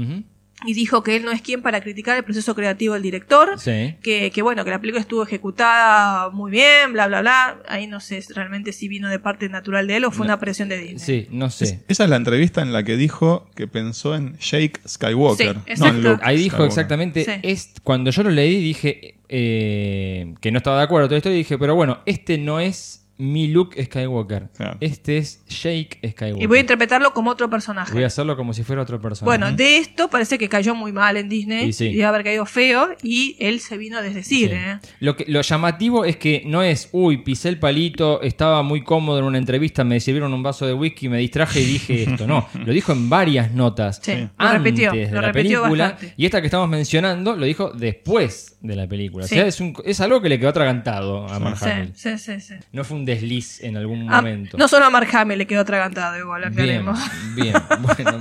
y 0.63 0.75
dijo 0.75 1.01
que 1.01 1.15
él 1.15 1.23
no 1.25 1.31
es 1.31 1.41
quien 1.41 1.63
para 1.63 1.81
criticar 1.81 2.15
el 2.15 2.23
proceso 2.23 2.53
creativo 2.53 2.93
del 2.93 3.01
director. 3.01 3.59
Sí. 3.59 3.95
Que, 4.03 4.29
que 4.31 4.41
bueno, 4.43 4.63
que 4.63 4.69
la 4.69 4.79
película 4.79 5.01
estuvo 5.01 5.23
ejecutada 5.23 6.29
muy 6.29 6.51
bien, 6.51 6.93
bla, 6.93 7.07
bla, 7.07 7.21
bla. 7.21 7.63
Ahí 7.67 7.87
no 7.87 7.99
sé 7.99 8.23
realmente 8.35 8.71
si 8.73 8.87
vino 8.87 9.09
de 9.09 9.17
parte 9.17 9.49
natural 9.49 9.87
de 9.87 9.95
él 9.97 10.05
o 10.05 10.11
fue 10.11 10.27
No. 10.27 10.33
una 10.33 10.39
presión 10.39 10.69
de 10.69 10.77
Disney. 10.77 10.99
Sí, 10.99 11.27
no 11.31 11.49
sé. 11.49 11.63
Es- 11.65 11.77
esa 11.87 12.03
es 12.03 12.09
la 12.11 12.17
entrevista 12.17 12.61
en 12.61 12.73
la 12.73 12.83
que 12.83 12.95
dijo 12.95 13.49
que 13.55 13.67
pensó 13.67 14.13
en 14.15 14.37
Jake 14.37 14.73
Skywalker. 14.87 15.55
Sí, 15.65 15.73
no 15.79 15.87
en 15.87 16.03
Luke 16.03 16.19
Ahí 16.23 16.37
dijo 16.37 16.57
Skywalker. 16.57 16.67
exactamente, 16.67 17.25
Sí. 17.25 17.31
es, 17.41 17.73
cuando 17.83 18.11
yo 18.11 18.21
lo 18.21 18.29
leí 18.29 18.61
dije 18.61 19.15
eh, 19.29 20.35
que 20.41 20.51
no 20.51 20.57
estaba 20.57 20.77
de 20.77 20.83
acuerdo 20.83 21.05
con 21.05 21.09
todo 21.09 21.17
esto 21.17 21.31
y 21.31 21.35
dije, 21.35 21.57
pero 21.57 21.73
bueno, 21.73 21.99
este 22.05 22.37
no 22.37 22.59
es 22.59 23.00
mi 23.21 23.47
Luke 23.47 23.81
Skywalker, 23.85 24.49
Claro. 24.55 24.77
este 24.81 25.17
es 25.17 25.45
Jake 25.47 25.99
Skywalker. 26.11 26.41
Y 26.43 26.45
voy 26.47 26.57
a 26.57 26.61
interpretarlo 26.61 27.13
como 27.13 27.29
otro 27.31 27.49
personaje. 27.49 27.93
Voy 27.93 28.03
a 28.03 28.07
hacerlo 28.07 28.35
como 28.35 28.53
si 28.53 28.63
fuera 28.63 28.81
otro 28.81 28.99
personaje. 28.99 29.25
Bueno, 29.25 29.55
de 29.55 29.77
esto 29.77 30.09
parece 30.09 30.37
que 30.37 30.49
cayó 30.49 30.73
muy 30.75 30.91
mal 30.91 31.17
en 31.17 31.29
Disney. 31.29 31.69
Y 31.69 31.73
sí. 31.73 31.85
Y 31.85 31.91
debe 31.93 32.05
haber 32.05 32.23
caído 32.23 32.45
feo. 32.45 32.89
Y 33.03 33.35
él 33.39 33.59
se 33.59 33.77
vino 33.77 33.97
a 33.97 34.01
desdecir, 34.01 34.49
Sí. 34.49 34.55
¿eh? 34.55 34.79
Lo, 34.99 35.15
que, 35.15 35.25
lo 35.27 35.41
llamativo 35.41 36.03
es 36.05 36.17
que 36.17 36.43
no 36.45 36.63
es, 36.63 36.89
uy, 36.91 37.17
pisé 37.17 37.49
el 37.49 37.59
palito, 37.59 38.21
estaba 38.21 38.63
muy 38.63 38.83
cómodo 38.83 39.19
en 39.19 39.25
una 39.25 39.37
entrevista, 39.37 39.83
me 39.83 39.99
sirvieron 39.99 40.33
un 40.33 40.41
vaso 40.43 40.65
de 40.65 40.73
whisky, 40.73 41.07
me 41.09 41.19
distraje 41.19 41.61
y 41.61 41.65
dije 41.65 42.03
esto. 42.09 42.25
No, 42.27 42.47
lo 42.65 42.73
dijo 42.73 42.91
en 42.91 43.09
varias 43.09 43.51
notas. 43.51 43.99
Sí, 44.01 44.13
lo 44.13 44.29
antes 44.37 44.63
repitió, 44.63 44.91
de 44.91 45.07
lo 45.11 45.21
la 45.21 45.31
repitió 45.31 45.61
película. 45.61 45.83
bastante. 45.91 46.13
Y 46.17 46.25
esta 46.25 46.41
que 46.41 46.47
estamos 46.47 46.67
mencionando 46.69 47.35
lo 47.35 47.45
dijo 47.45 47.69
después 47.71 48.50
de 48.61 48.75
la 48.75 48.87
película. 48.87 49.27
Sí. 49.27 49.35
O 49.35 49.37
sea, 49.39 49.47
es, 49.47 49.59
un- 49.59 49.75
es 49.85 49.99
algo 50.01 50.21
que 50.21 50.29
le 50.29 50.39
quedó 50.39 50.49
atragantado 50.49 51.27
a 51.27 51.39
Mark 51.39 51.57
Sí, 51.57 51.69
Hamill. 51.69 51.91
sí, 51.95 52.17
sí, 52.17 52.39
sí. 52.39 52.53
No 52.71 52.83
fue 52.83 52.97
un 52.97 53.05
desliz 53.05 53.61
en 53.63 53.75
algún 53.77 54.07
Ah, 54.11 54.17
momento. 54.17 54.57
no 54.57 54.67
solo 54.67 54.85
a 54.85 54.89
Mark 54.89 55.09
Hamill 55.15 55.37
le 55.39 55.47
quedó 55.47 55.61
atragantado, 55.61 56.17
igual, 56.19 56.41
Bien, 56.51 56.51
aclaremos. 56.85 56.99
bien. 57.35 57.53
Bueno, 57.81 58.19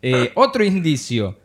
Eh, 0.00 0.32
otro 0.34 0.64
indicio. 0.64 1.38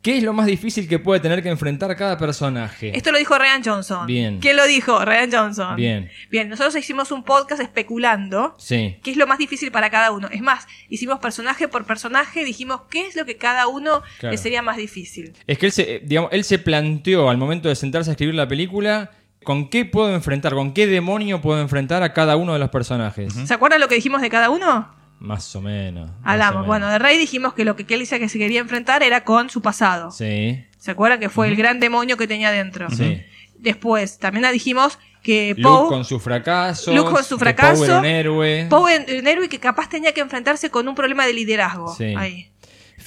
¿Qué 0.00 0.16
es 0.18 0.22
lo 0.22 0.32
más 0.32 0.46
difícil 0.46 0.88
que 0.88 1.00
puede 1.00 1.18
tener 1.20 1.42
que 1.42 1.48
enfrentar 1.48 1.94
cada 1.96 2.16
personaje? 2.16 2.96
Esto 2.96 3.10
lo 3.10 3.18
dijo 3.18 3.36
Ryan 3.36 3.62
Johnson. 3.64 4.06
Bien. 4.06 4.38
¿Quién 4.38 4.56
lo 4.56 4.64
dijo? 4.64 5.04
Ryan 5.04 5.30
Johnson. 5.32 5.74
Bien. 5.76 6.08
Bien, 6.30 6.48
nosotros 6.48 6.76
hicimos 6.76 7.10
un 7.10 7.24
podcast 7.24 7.60
especulando 7.60 8.54
Sí. 8.58 8.96
qué 9.02 9.10
es 9.10 9.16
lo 9.16 9.26
más 9.26 9.38
difícil 9.38 9.72
para 9.72 9.90
cada 9.90 10.12
uno. 10.12 10.28
Es 10.30 10.40
más, 10.40 10.68
hicimos 10.88 11.18
personaje 11.18 11.66
por 11.66 11.84
personaje, 11.84 12.44
dijimos 12.44 12.82
qué 12.88 13.08
es 13.08 13.16
lo 13.16 13.24
que 13.26 13.36
cada 13.36 13.66
uno 13.66 14.02
Claro. 14.20 14.30
le 14.32 14.38
sería 14.38 14.62
más 14.62 14.76
difícil. 14.76 15.32
Es 15.48 15.58
que 15.58 15.66
él 15.66 15.72
se, 15.72 15.96
eh, 15.96 16.00
digamos, 16.04 16.30
él 16.32 16.44
se 16.44 16.58
planteó 16.60 17.28
al 17.28 17.36
momento 17.36 17.68
de 17.68 17.74
sentarse 17.74 18.10
a 18.10 18.12
escribir 18.12 18.36
la 18.36 18.46
película 18.46 19.10
con 19.42 19.68
qué 19.68 19.84
puedo 19.84 20.14
enfrentar, 20.14 20.54
con 20.54 20.74
qué 20.74 20.86
demonio 20.86 21.40
puedo 21.40 21.60
enfrentar 21.60 22.02
a 22.04 22.12
cada 22.12 22.36
uno 22.36 22.52
de 22.52 22.58
los 22.60 22.70
personajes. 22.70 23.32
¿Se 23.32 23.52
acuerdan 23.54 23.80
lo 23.80 23.88
que 23.88 23.96
dijimos 23.96 24.20
de 24.22 24.30
cada 24.30 24.48
uno? 24.50 24.94
Más 25.20 25.54
o 25.56 25.60
menos. 25.60 26.10
Hablamos. 26.22 26.66
Bueno, 26.66 26.88
de 26.88 26.98
Rey 26.98 27.18
dijimos 27.18 27.54
que 27.54 27.64
lo 27.64 27.76
que 27.76 27.82
él 27.94 28.00
decía 28.00 28.18
que 28.18 28.28
se 28.28 28.38
quería 28.38 28.60
enfrentar 28.60 29.02
era 29.02 29.24
con 29.24 29.50
su 29.50 29.60
pasado. 29.62 30.10
Sí, 30.10 30.64
¿Se 30.78 30.92
acuerdan 30.92 31.18
que 31.18 31.28
fue 31.28 31.48
el 31.48 31.56
gran 31.56 31.80
demonio 31.80 32.16
que 32.16 32.26
tenía 32.26 32.50
dentro? 32.50 32.90
sí. 32.90 33.22
Después, 33.58 34.18
también 34.18 34.50
dijimos 34.52 35.00
que 35.20 35.48
Luke 35.56 35.62
Poe 35.62 35.88
con 35.88 36.04
su 36.04 36.20
fracaso. 36.20 36.94
Luke 36.94 37.10
con 37.10 37.24
su 37.24 37.38
fracaso, 37.38 37.80
Poe 37.80 37.86
era 37.86 37.98
un 37.98 38.04
héroe. 38.04 38.66
Poe 38.70 39.18
un 39.18 39.26
héroe 39.26 39.48
que 39.48 39.58
capaz 39.58 39.88
tenía 39.88 40.12
que 40.12 40.20
enfrentarse 40.20 40.70
con 40.70 40.86
un 40.86 40.94
problema 40.94 41.26
de 41.26 41.32
liderazgo. 41.32 41.92
Sí. 41.94 42.14
Ahí. 42.16 42.50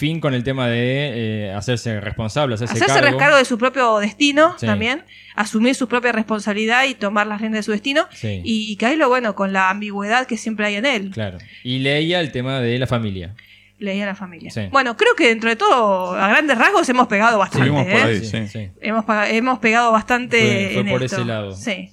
Fin 0.01 0.19
con 0.19 0.33
el 0.33 0.43
tema 0.43 0.67
de 0.67 1.45
eh, 1.45 1.53
hacerse 1.53 2.01
responsable, 2.01 2.55
hacerse, 2.55 2.73
Hacerse 2.73 2.95
cargo. 2.95 3.07
rescargo 3.11 3.37
de 3.37 3.45
su 3.45 3.59
propio 3.59 3.99
destino 3.99 4.55
Sí. 4.57 4.65
también, 4.65 5.03
asumir 5.35 5.75
su 5.75 5.87
propia 5.87 6.11
responsabilidad 6.11 6.85
y 6.85 6.95
tomar 6.95 7.27
las 7.27 7.39
riendas 7.39 7.59
de 7.59 7.63
su 7.63 7.71
destino. 7.71 8.07
Sí. 8.11 8.41
Y, 8.43 8.71
y 8.71 8.75
caerlo, 8.77 9.09
bueno, 9.09 9.35
con 9.35 9.53
la 9.53 9.69
ambigüedad 9.69 10.25
que 10.25 10.37
siempre 10.37 10.65
hay 10.65 10.75
en 10.75 10.87
él. 10.87 11.11
Claro. 11.13 11.37
Y 11.63 11.77
leía 11.79 12.19
el 12.19 12.31
tema 12.31 12.61
de 12.61 12.79
la 12.79 12.87
familia. 12.87 13.35
Leía 13.77 14.03
a 14.03 14.07
la 14.07 14.15
familia. 14.15 14.49
Sí. 14.49 14.61
Bueno, 14.71 14.97
creo 14.97 15.15
que 15.15 15.27
dentro 15.27 15.49
de 15.51 15.55
todo, 15.55 16.15
a 16.15 16.27
grandes 16.29 16.57
rasgos, 16.57 16.89
hemos 16.89 17.07
pegado 17.07 17.37
bastante. 17.37 17.69
Por 17.71 17.87
¿eh? 17.87 18.03
ahí. 18.03 18.25
Sí, 18.25 18.47
sí. 18.47 18.69
Hemos, 18.81 19.05
paga- 19.05 19.29
hemos 19.29 19.59
pegado 19.59 19.91
bastante 19.91 20.37
Fue- 20.39 20.69
fue 20.73 20.81
en 20.81 20.89
por 20.89 21.03
esto. 21.03 21.17
ese 21.17 21.25
lado. 21.25 21.55
Sí. 21.55 21.89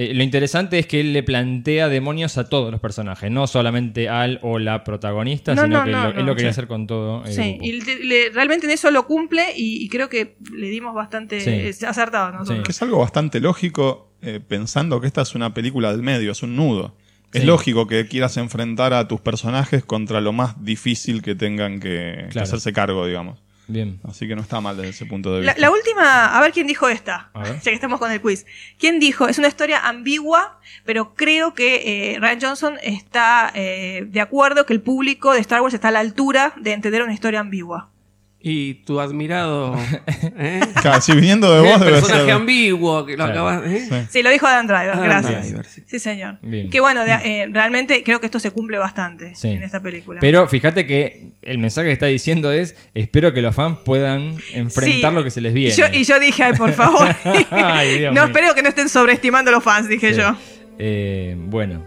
Eh, 0.00 0.14
lo 0.14 0.22
interesante 0.22 0.78
es 0.78 0.86
que 0.86 1.00
él 1.00 1.12
le 1.12 1.24
plantea 1.24 1.88
demonios 1.88 2.38
a 2.38 2.48
todos 2.48 2.70
los 2.70 2.80
personajes, 2.80 3.32
no 3.32 3.48
solamente 3.48 4.08
al 4.08 4.38
o 4.42 4.60
la 4.60 4.84
protagonista, 4.84 5.56
No, 5.56 5.62
sino 5.64 5.78
no, 5.80 5.84
que 5.84 5.90
no, 5.90 6.12
lo, 6.12 6.18
él 6.20 6.24
lo 6.26 6.36
quería 6.36 6.52
sí. 6.52 6.60
hacer 6.60 6.68
con 6.68 6.86
todo. 6.86 7.24
el 7.24 7.32
Sí, 7.32 7.50
grupo. 7.54 7.64
y 7.64 7.72
le- 7.80 8.04
le- 8.04 8.30
realmente 8.30 8.66
en 8.66 8.72
eso 8.72 8.92
lo 8.92 9.06
cumple 9.08 9.42
y, 9.56 9.82
y 9.84 9.88
creo 9.88 10.08
que 10.08 10.36
le 10.54 10.68
dimos 10.68 10.94
bastante 10.94 11.40
Sí. 11.40 11.50
eh, 11.50 11.86
acertado 11.88 12.30
nosotros. 12.30 12.64
Que 12.64 12.70
es 12.70 12.80
algo 12.80 12.98
bastante 13.00 13.40
lógico 13.40 14.12
eh, 14.22 14.38
pensando 14.46 15.00
que 15.00 15.08
esta 15.08 15.22
es 15.22 15.34
una 15.34 15.52
película 15.52 15.90
del 15.90 16.02
medio, 16.02 16.30
es 16.30 16.42
un 16.44 16.54
nudo. 16.54 16.94
Es 17.32 17.40
Sí. 17.40 17.46
lógico 17.48 17.86
que 17.88 18.06
quieras 18.06 18.36
enfrentar 18.36 18.92
a 18.94 19.06
tus 19.08 19.20
personajes 19.20 19.84
contra 19.84 20.20
lo 20.20 20.32
más 20.32 20.64
difícil 20.64 21.22
que 21.22 21.34
tengan 21.34 21.80
que, 21.80 22.28
hacerse 22.40 22.72
cargo, 22.72 23.04
digamos. 23.04 23.40
Bien. 23.68 24.00
Así 24.04 24.26
que 24.26 24.34
no 24.34 24.40
está 24.40 24.60
mal 24.60 24.76
desde 24.76 24.90
ese 24.90 25.06
punto 25.06 25.32
de 25.32 25.42
vista. 25.42 25.54
la 25.58 25.70
última, 25.70 26.36
a 26.36 26.40
ver 26.40 26.52
quién 26.52 26.66
dijo 26.66 26.88
esta, 26.88 27.30
ya 27.34 27.60
que 27.60 27.74
estamos 27.74 28.00
con 28.00 28.10
el 28.10 28.20
quiz. 28.20 28.46
¿Quién 28.78 28.98
dijo? 28.98 29.28
Es 29.28 29.38
una 29.38 29.48
historia 29.48 29.86
ambigua, 29.86 30.58
pero 30.84 31.14
creo 31.14 31.52
que 31.52 32.14
eh, 32.14 32.18
Ryan 32.18 32.40
Johnson 32.40 32.78
está 32.82 33.52
eh, 33.54 34.06
de 34.08 34.20
acuerdo 34.22 34.64
que 34.64 34.72
el 34.72 34.80
público 34.80 35.34
de 35.34 35.40
Star 35.40 35.60
Wars 35.60 35.74
está 35.74 35.88
a 35.88 35.92
la 35.92 36.00
altura 36.00 36.54
de 36.56 36.72
entender 36.72 37.02
una 37.02 37.12
historia 37.12 37.40
ambigua. 37.40 37.90
Y 38.40 38.74
tu 38.84 39.00
admirado 39.00 39.76
¿eh? 40.38 40.60
Claro, 40.80 41.00
si 41.00 41.12
viniendo 41.12 41.52
de 41.52 41.60
vos 41.68 41.80
debe 41.80 41.92
personaje 41.94 42.22
ser. 42.26 42.30
ambiguo 42.34 43.04
que 43.04 43.16
lo 43.16 43.24
Claro. 43.24 43.48
acabas 43.48 43.66
¿eh? 43.66 44.06
Sí, 44.10 44.22
lo 44.22 44.30
dijo 44.30 44.46
Adam 44.46 44.68
Driver, 44.68 44.90
Adam 44.90 45.02
gracias. 45.04 45.46
Driver, 45.48 45.66
sí. 45.66 45.82
Sí, 45.86 45.98
señor. 45.98 46.38
Bien. 46.42 46.70
Que 46.70 46.78
bueno, 46.78 47.04
de- 47.04 47.14
eh, 47.14 47.48
realmente 47.50 48.04
creo 48.04 48.20
que 48.20 48.26
esto 48.26 48.38
se 48.38 48.52
cumple 48.52 48.78
bastante 48.78 49.34
Sí. 49.34 49.48
en 49.48 49.64
esta 49.64 49.80
película. 49.82 50.20
Pero 50.20 50.46
fíjate 50.46 50.86
que 50.86 51.30
el 51.42 51.58
mensaje 51.58 51.88
que 51.88 51.92
está 51.94 52.06
diciendo 52.06 52.52
es: 52.52 52.76
espero 52.94 53.32
que 53.34 53.42
los 53.42 53.56
fans 53.56 53.78
puedan 53.84 54.36
enfrentar 54.54 55.10
Sí. 55.10 55.16
lo 55.16 55.24
que 55.24 55.30
se 55.32 55.40
les 55.40 55.52
viene. 55.52 55.74
Y 55.74 55.76
yo, 55.76 55.86
y 55.92 56.04
yo 56.04 56.20
dije, 56.20 56.44
ay, 56.44 56.52
por 56.52 56.72
favor. 56.74 57.08
Ay, 57.50 57.98
Dios 57.98 58.14
no 58.14 58.20
mío. 58.22 58.32
espero 58.32 58.54
que 58.54 58.62
no 58.62 58.68
estén 58.68 58.88
sobreestimando 58.88 59.50
a 59.50 59.54
los 59.54 59.64
fans, 59.64 59.88
dije 59.88 60.14
Sí. 60.14 60.20
yo. 60.20 60.36
Eh, 60.78 61.34
bueno, 61.36 61.82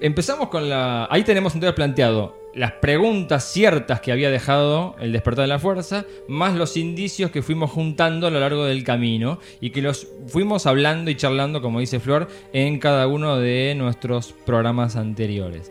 empezamos 0.00 0.48
con 0.48 0.68
la. 0.68 1.06
Ahí 1.10 1.22
tenemos 1.24 1.54
entonces 1.54 1.74
planteado 1.74 2.38
las 2.54 2.72
preguntas 2.72 3.44
ciertas 3.44 4.00
que 4.00 4.10
había 4.10 4.30
dejado 4.30 4.96
el 4.98 5.12
despertar 5.12 5.44
de 5.44 5.48
la 5.48 5.58
fuerza, 5.58 6.04
más 6.26 6.56
los 6.56 6.76
indicios 6.76 7.30
que 7.30 7.42
fuimos 7.42 7.70
juntando 7.70 8.26
a 8.26 8.30
lo 8.30 8.40
largo 8.40 8.64
del 8.64 8.82
camino 8.82 9.38
y 9.60 9.70
que 9.70 9.82
los 9.82 10.08
fuimos 10.26 10.66
hablando 10.66 11.10
y 11.10 11.16
charlando, 11.16 11.62
como 11.62 11.80
dice 11.80 12.00
Flor, 12.00 12.28
en 12.52 12.78
cada 12.78 13.06
uno 13.06 13.36
de 13.36 13.74
nuestros 13.76 14.32
programas 14.44 14.96
anteriores. 14.96 15.70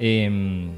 Eh, 0.00 0.68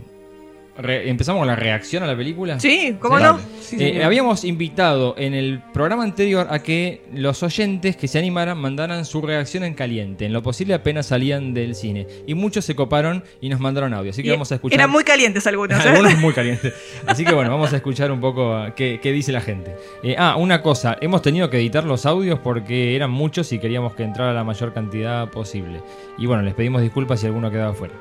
¿Empezamos 0.82 1.40
con 1.40 1.46
la 1.48 1.56
reacción 1.56 2.02
a 2.02 2.06
la 2.06 2.16
película? 2.16 2.58
Sí, 2.60 2.96
¿cómo 2.98 3.18
Sí. 3.18 3.24
no? 3.24 3.40
Sí, 3.60 3.76
Eh, 3.78 4.02
habíamos 4.04 4.44
invitado 4.44 5.14
en 5.18 5.34
el 5.34 5.62
programa 5.72 6.02
anterior 6.02 6.46
a 6.50 6.60
que 6.60 7.02
los 7.14 7.42
oyentes 7.42 7.96
que 7.96 8.08
se 8.08 8.18
animaran 8.18 8.58
mandaran 8.58 9.04
su 9.04 9.22
reacción 9.22 9.62
en 9.64 9.74
caliente, 9.74 10.26
en 10.26 10.32
lo 10.32 10.42
posible 10.42 10.74
apenas 10.74 11.06
salían 11.06 11.54
del 11.54 11.74
cine. 11.74 12.06
Y 12.26 12.34
muchos 12.34 12.64
se 12.64 12.74
coparon 12.74 13.22
y 13.40 13.48
nos 13.48 13.60
mandaron 13.60 13.94
audio. 13.94 14.10
Así 14.10 14.22
que 14.22 14.28
Y 14.28 14.32
vamos 14.32 14.50
a 14.52 14.56
escuchar. 14.56 14.78
Eran 14.78 14.90
muy 14.90 15.04
calientes 15.04 15.46
algunos. 15.46 15.84
¿eh? 15.84 15.88
Algunos 15.88 16.18
muy 16.18 16.32
calientes. 16.32 16.74
Así 17.06 17.24
que 17.24 17.32
bueno, 17.32 17.50
vamos 17.50 17.72
a 17.72 17.76
escuchar 17.76 18.10
un 18.10 18.20
poco 18.20 18.54
a 18.56 18.74
qué, 18.74 18.98
qué 19.02 19.12
dice 19.12 19.32
la 19.32 19.40
gente. 19.40 19.74
Eh, 20.02 20.16
ah, 20.18 20.36
una 20.36 20.62
cosa, 20.62 20.96
hemos 21.00 21.22
tenido 21.22 21.50
que 21.50 21.58
editar 21.58 21.84
los 21.84 22.06
audios 22.06 22.38
porque 22.38 22.96
eran 22.96 23.10
muchos 23.10 23.52
y 23.52 23.58
queríamos 23.58 23.94
que 23.94 24.02
entrara 24.02 24.32
la 24.32 24.44
mayor 24.44 24.72
cantidad 24.72 25.28
posible. 25.30 25.80
Y 26.18 26.26
bueno, 26.26 26.42
les 26.42 26.54
pedimos 26.54 26.82
disculpas 26.82 27.20
si 27.20 27.26
alguno 27.26 27.50
quedaba 27.50 27.74
fuera. 27.74 27.94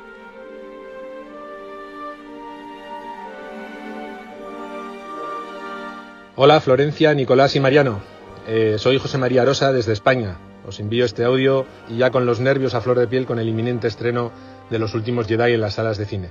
Hola 6.42 6.62
Florencia, 6.62 7.14
Nicolás 7.14 7.58
y 7.58 7.60
Mariano. 7.60 8.00
Eh, 8.48 8.76
soy 8.78 8.98
José 8.98 9.18
María 9.18 9.44
Rosa 9.44 9.74
desde 9.74 9.92
España. 9.92 10.38
Os 10.66 10.80
envío 10.80 11.04
este 11.04 11.26
audio 11.26 11.66
y 11.90 11.98
ya 11.98 12.12
con 12.12 12.26
los 12.26 12.40
nervios 12.40 12.76
a 12.76 12.80
flor 12.80 12.98
de 12.98 13.10
piel 13.10 13.26
con 13.26 13.40
el 13.40 13.50
inminente 13.50 13.90
estreno 13.90 14.32
de 14.70 14.80
los 14.80 14.94
últimos 14.94 15.28
Jedi 15.28 15.52
en 15.52 15.60
las 15.60 15.74
salas 15.74 15.98
de 15.98 16.06
cine. 16.06 16.30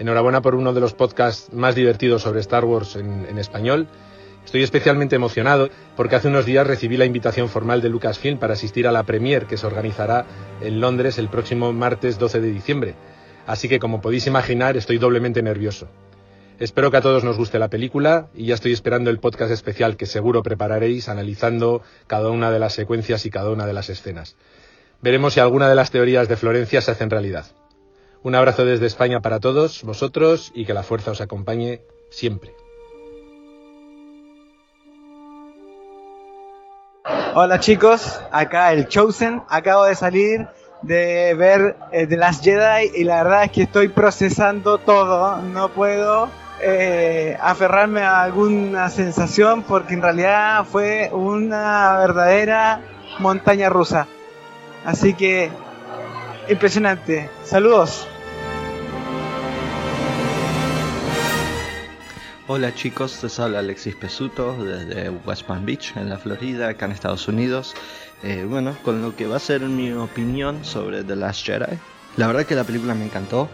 Enhorabuena 0.00 0.42
por 0.42 0.56
uno 0.56 0.72
de 0.72 0.80
los 0.80 0.94
podcasts 0.94 1.52
más 1.52 1.76
divertidos 1.76 2.22
sobre 2.22 2.40
Star 2.40 2.64
Wars 2.64 2.96
en, 2.96 3.24
en 3.30 3.38
español. 3.38 3.86
Estoy 4.44 4.64
especialmente 4.64 5.14
emocionado 5.14 5.70
porque 5.94 6.16
hace 6.16 6.26
unos 6.26 6.44
días 6.44 6.66
recibí 6.66 6.96
la 6.96 7.04
invitación 7.04 7.48
formal 7.48 7.80
de 7.80 7.88
Lucasfilm 7.88 8.40
para 8.40 8.54
asistir 8.54 8.88
a 8.88 8.90
la 8.90 9.04
premiere 9.04 9.46
que 9.46 9.58
se 9.58 9.68
organizará 9.68 10.26
en 10.60 10.80
Londres 10.80 11.18
el 11.18 11.28
próximo 11.28 11.72
martes 11.72 12.18
12 12.18 12.40
de 12.40 12.50
diciembre. 12.50 12.94
Así 13.46 13.68
que 13.68 13.78
como 13.78 14.00
podéis 14.00 14.26
imaginar 14.26 14.76
estoy 14.76 14.98
doblemente 14.98 15.40
nervioso. 15.40 15.86
Espero 16.58 16.90
que 16.90 16.96
a 16.96 17.02
todos 17.02 17.22
nos 17.22 17.36
guste 17.36 17.58
la 17.58 17.68
película 17.68 18.28
y 18.34 18.46
ya 18.46 18.54
estoy 18.54 18.72
esperando 18.72 19.10
el 19.10 19.18
podcast 19.18 19.52
especial 19.52 19.98
que 19.98 20.06
seguro 20.06 20.42
prepararéis 20.42 21.10
analizando 21.10 21.82
cada 22.06 22.30
una 22.30 22.50
de 22.50 22.58
las 22.58 22.72
secuencias 22.72 23.26
y 23.26 23.30
cada 23.30 23.50
una 23.50 23.66
de 23.66 23.74
las 23.74 23.90
escenas. 23.90 24.36
Veremos 25.02 25.34
si 25.34 25.40
alguna 25.40 25.68
de 25.68 25.74
las 25.74 25.90
teorías 25.90 26.28
de 26.28 26.36
Florencia 26.38 26.80
se 26.80 26.92
hacen 26.92 27.10
realidad. 27.10 27.44
Un 28.22 28.34
abrazo 28.34 28.64
desde 28.64 28.86
España 28.86 29.20
para 29.20 29.38
todos 29.38 29.82
vosotros 29.82 30.50
y 30.54 30.64
que 30.64 30.72
la 30.72 30.82
fuerza 30.82 31.10
os 31.10 31.20
acompañe 31.20 31.82
siempre. 32.08 32.54
Hola 37.34 37.60
chicos, 37.60 38.18
acá 38.32 38.72
el 38.72 38.88
Chosen. 38.88 39.42
Acabo 39.50 39.84
de 39.84 39.94
salir 39.94 40.48
de 40.80 41.34
ver 41.34 41.76
eh, 41.92 42.06
The 42.06 42.16
Last 42.16 42.42
Jedi 42.42 42.92
y 42.94 43.04
la 43.04 43.22
verdad 43.22 43.44
es 43.44 43.50
que 43.50 43.62
estoy 43.64 43.88
procesando 43.88 44.78
todo. 44.78 45.36
No 45.42 45.68
puedo 45.68 46.30
eh, 46.60 47.36
aferrarme 47.40 48.02
a 48.02 48.22
alguna 48.22 48.88
sensación 48.88 49.62
porque 49.62 49.94
en 49.94 50.02
realidad 50.02 50.64
fue 50.64 51.10
una 51.12 51.98
verdadera 51.98 52.80
montaña 53.18 53.68
rusa. 53.68 54.06
Así 54.84 55.14
que 55.14 55.50
impresionante. 56.48 57.28
Saludos. 57.44 58.06
Hola 62.48 62.72
chicos, 62.72 63.20
les 63.24 63.40
habla 63.40 63.58
Alexis 63.58 63.96
Pesuto 63.96 64.56
desde 64.62 65.10
West 65.10 65.42
Palm 65.46 65.66
Beach, 65.66 65.96
en 65.96 66.08
la 66.08 66.16
Florida, 66.16 66.68
acá 66.68 66.86
en 66.86 66.92
Estados 66.92 67.26
Unidos. 67.26 67.74
Eh, 68.22 68.46
bueno, 68.48 68.76
con 68.84 69.02
lo 69.02 69.16
que 69.16 69.26
va 69.26 69.36
a 69.36 69.40
ser 69.40 69.62
mi 69.62 69.90
opinión 69.90 70.64
sobre 70.64 71.02
The 71.02 71.16
Last 71.16 71.44
Jedi. 71.44 71.76
La 72.16 72.28
verdad 72.28 72.46
que 72.46 72.54
la 72.54 72.62
película 72.62 72.94
me 72.94 73.04
encantó. 73.04 73.48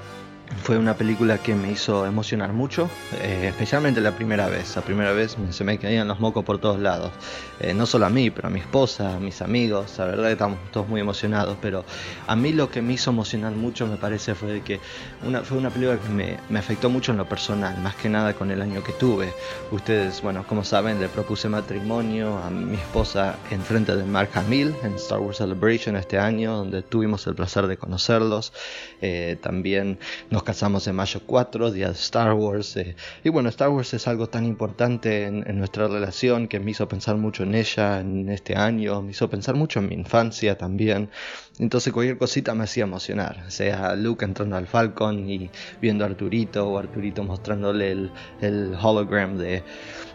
Fue 0.60 0.78
una 0.78 0.94
película 0.94 1.38
que 1.38 1.56
me 1.56 1.72
hizo 1.72 2.06
emocionar 2.06 2.52
mucho, 2.52 2.88
eh, 3.20 3.46
especialmente 3.48 4.00
la 4.00 4.12
primera 4.12 4.48
vez. 4.48 4.76
La 4.76 4.82
primera 4.82 5.12
vez 5.12 5.36
se 5.50 5.64
me 5.64 5.76
caían 5.78 6.06
los 6.06 6.20
mocos 6.20 6.44
por 6.44 6.58
todos 6.58 6.78
lados. 6.78 7.10
Eh, 7.58 7.74
no 7.74 7.84
solo 7.84 8.06
a 8.06 8.10
mí, 8.10 8.30
pero 8.30 8.46
a 8.46 8.50
mi 8.50 8.60
esposa, 8.60 9.16
a 9.16 9.18
mis 9.18 9.42
amigos. 9.42 9.98
La 9.98 10.04
verdad 10.04 10.26
que 10.26 10.32
estamos 10.32 10.58
todos 10.70 10.88
muy 10.88 11.00
emocionados. 11.00 11.56
Pero 11.60 11.84
a 12.28 12.36
mí 12.36 12.52
lo 12.52 12.70
que 12.70 12.80
me 12.80 12.92
hizo 12.92 13.10
emocionar 13.10 13.52
mucho, 13.52 13.88
me 13.88 13.96
parece, 13.96 14.36
fue 14.36 14.60
que 14.60 14.78
una, 15.26 15.40
fue 15.40 15.58
una 15.58 15.70
película 15.70 15.98
que 15.98 16.08
me, 16.08 16.38
me 16.48 16.60
afectó 16.60 16.88
mucho 16.90 17.10
en 17.10 17.18
lo 17.18 17.28
personal, 17.28 17.76
más 17.78 17.96
que 17.96 18.08
nada 18.08 18.34
con 18.34 18.52
el 18.52 18.62
año 18.62 18.84
que 18.84 18.92
tuve. 18.92 19.32
Ustedes, 19.72 20.22
bueno, 20.22 20.44
como 20.46 20.62
saben, 20.62 21.00
le 21.00 21.08
propuse 21.08 21.48
matrimonio 21.48 22.38
a 22.38 22.50
mi 22.50 22.76
esposa 22.76 23.34
en 23.50 23.62
frente 23.62 23.96
de 23.96 24.04
Mark 24.04 24.30
Hamill 24.34 24.76
en 24.84 24.94
Star 24.94 25.18
Wars 25.18 25.38
Celebration 25.38 25.96
este 25.96 26.18
año, 26.18 26.56
donde 26.56 26.82
tuvimos 26.82 27.26
el 27.26 27.34
placer 27.34 27.66
de 27.66 27.76
conocerlos. 27.76 28.52
Eh, 29.00 29.36
también 29.40 29.98
nos 30.30 30.41
casamos 30.44 30.86
en 30.86 30.96
mayo 30.96 31.20
4, 31.26 31.70
día 31.70 31.88
de 31.88 31.92
Star 31.92 32.32
Wars. 32.34 32.76
eh, 32.76 32.96
y 33.24 33.28
bueno, 33.28 33.48
Star 33.48 33.68
Wars 33.68 33.94
es 33.94 34.08
algo 34.08 34.28
tan 34.28 34.44
importante 34.44 35.24
en, 35.26 35.58
nuestra 35.58 35.88
relación 35.88 36.48
que 36.48 36.60
me 36.60 36.70
hizo 36.70 36.88
pensar 36.88 37.16
mucho 37.16 37.42
en 37.42 37.54
ella 37.54 38.00
en 38.00 38.28
este 38.28 38.56
año, 38.56 39.02
me 39.02 39.12
hizo 39.12 39.28
pensar 39.30 39.54
mucho 39.54 39.78
en 39.80 39.88
mi 39.88 39.94
infancia 39.94 40.56
también. 40.58 41.10
Entonces 41.58 41.92
cualquier 41.92 42.18
cosita 42.18 42.54
me 42.54 42.64
hacía 42.64 42.84
emocionar, 42.84 43.50
sea 43.50 43.94
Luke 43.94 44.24
entrando 44.24 44.56
al 44.56 44.66
Falcon 44.66 45.28
y 45.28 45.50
viendo 45.80 46.04
a 46.04 46.08
Arturito 46.08 46.68
o 46.68 46.78
Arturito 46.78 47.22
mostrándole 47.24 47.92
el, 48.40 48.74
hologram 48.80 49.36
de, 49.38 49.62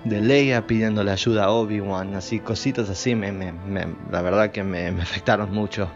Leia 0.06 0.66
pidiéndole 0.68 1.12
ayuda 1.12 1.46
a 1.46 1.52
Obi-Wan, 1.52 2.16
así 2.16 2.40
cositas 2.40 2.90
así, 2.90 3.16
me, 3.16 3.32
la 4.12 4.22
verdad 4.22 4.52
que 4.52 4.64
me 4.64 4.88
afectaron 4.88 5.52
mucho. 5.52 5.90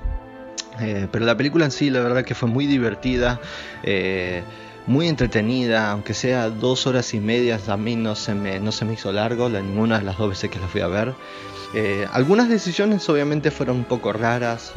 Eh, 0.80 1.08
pero 1.12 1.26
la 1.26 1.36
película 1.36 1.66
en 1.66 1.72
sí, 1.72 1.90
la 1.90 2.00
verdad 2.00 2.24
que 2.24 2.34
fue 2.34 2.48
muy 2.48 2.66
divertida, 2.66 3.42
eh, 3.84 4.46
muy 4.86 5.08
entretenida, 5.08 5.92
aunque 5.92 6.14
sea 6.14 6.50
dos 6.50 6.88
horas 6.88 7.14
y 7.14 7.20
media, 7.20 7.60
a 7.68 7.78
mí 7.78 7.96
no 7.98 8.16
se 8.16 8.36
me, 8.36 8.60
no 8.60 8.72
se 8.72 8.86
me 8.86 8.94
hizo 8.94 9.12
largo, 9.12 9.50
la, 9.50 9.62
ninguna 9.62 10.00
de 10.00 10.06
las 10.06 10.18
dos 10.18 10.30
veces 10.30 10.50
que 10.50 10.60
la 10.60 10.68
fui 10.70 10.82
a 10.82 10.88
ver. 10.88 11.14
Eh, 11.74 12.08
algunas 12.12 12.50
decisiones 12.50 13.08
obviamente 13.10 13.52
fueron 13.52 13.78
un 13.78 13.86
poco 13.86 14.12
raras, 14.14 14.74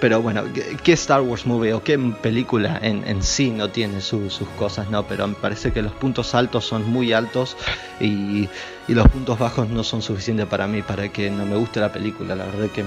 pero 0.00 0.22
bueno, 0.22 0.44
¿qué, 0.54 0.76
qué 0.82 0.92
Star 0.94 1.20
Wars 1.20 1.44
movie 1.46 1.74
o 1.74 1.82
qué 1.82 1.98
película 2.22 2.78
en, 2.82 3.06
en 3.06 3.22
sí 3.22 3.50
no 3.50 3.70
tiene 3.70 4.00
su- 4.00 4.30
sus 4.30 4.48
cosas? 4.50 4.88
No, 4.88 5.06
pero 5.06 5.28
me 5.28 5.34
parece 5.34 5.72
que 5.72 5.82
los 5.82 5.92
puntos 5.92 6.34
altos 6.34 6.64
son 6.64 6.88
muy 6.88 7.12
altos 7.12 7.56
y, 8.00 8.48
y 8.88 8.94
los 8.94 9.06
puntos 9.08 9.38
bajos 9.38 9.68
no 9.68 9.84
son 9.84 10.00
suficientes 10.00 10.46
para 10.46 10.66
mí 10.66 10.82
para 10.82 11.10
que 11.10 11.30
no 11.30 11.44
me 11.44 11.56
guste 11.56 11.80
la 11.80 11.92
película. 11.92 12.34
La 12.34 12.46
verdad 12.46 12.70
que 12.70 12.84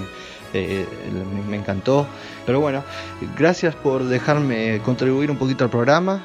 eh, 0.54 0.86
me- 1.50 1.58
encantó. 1.58 2.08
Pero 2.46 2.60
bueno, 2.60 2.84
gracias 3.38 3.76
por 3.76 4.04
dejarme 4.04 4.82
contribuir 4.84 5.32
un 5.32 5.38
poquito 5.38 5.64
al 5.64 5.70
programa, 5.70 6.24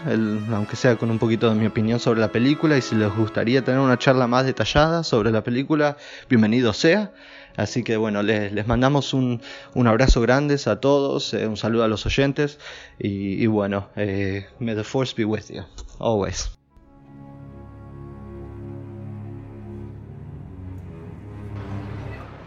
aunque 0.53 0.77
sea 0.77 0.97
con 0.97 1.11
un 1.11 1.19
poquito 1.19 1.49
de 1.49 1.55
mi 1.55 1.67
opinión 1.67 2.01
sobre 2.01 2.21
la 2.21 2.29
película. 2.29 2.77
Y 2.77 2.83
si 2.83 2.95
les 2.97 3.15
gustaría 3.15 3.63
tener 3.63 3.81
una 3.81 3.99
charla 3.99 4.27
más 4.27 4.45
detallada 4.45 5.05
sobre 5.05 5.31
la 5.31 5.43
película, 5.43 5.97
bienvenido 6.29 6.73
sea. 6.73 7.13
Así 7.57 7.83
que 7.83 7.97
bueno, 7.97 8.23
les, 8.23 8.67
mandamos 8.69 9.13
un, 9.15 9.41
un 9.75 9.87
abrazo 9.89 10.21
grande 10.21 10.57
a 10.65 10.77
todos, 10.77 11.35
eh, 11.35 11.47
un 11.49 11.57
saludo 11.57 11.83
a 11.83 11.89
los 11.89 12.07
oyentes 12.07 12.61
y, 13.01 13.43
y 13.43 13.47
bueno, 13.49 13.89
eh, 13.97 14.47
may 14.61 14.77
the 14.77 14.85
force 14.85 15.13
be 15.17 15.25
with 15.25 15.51
you, 15.51 15.63
always. 15.99 16.51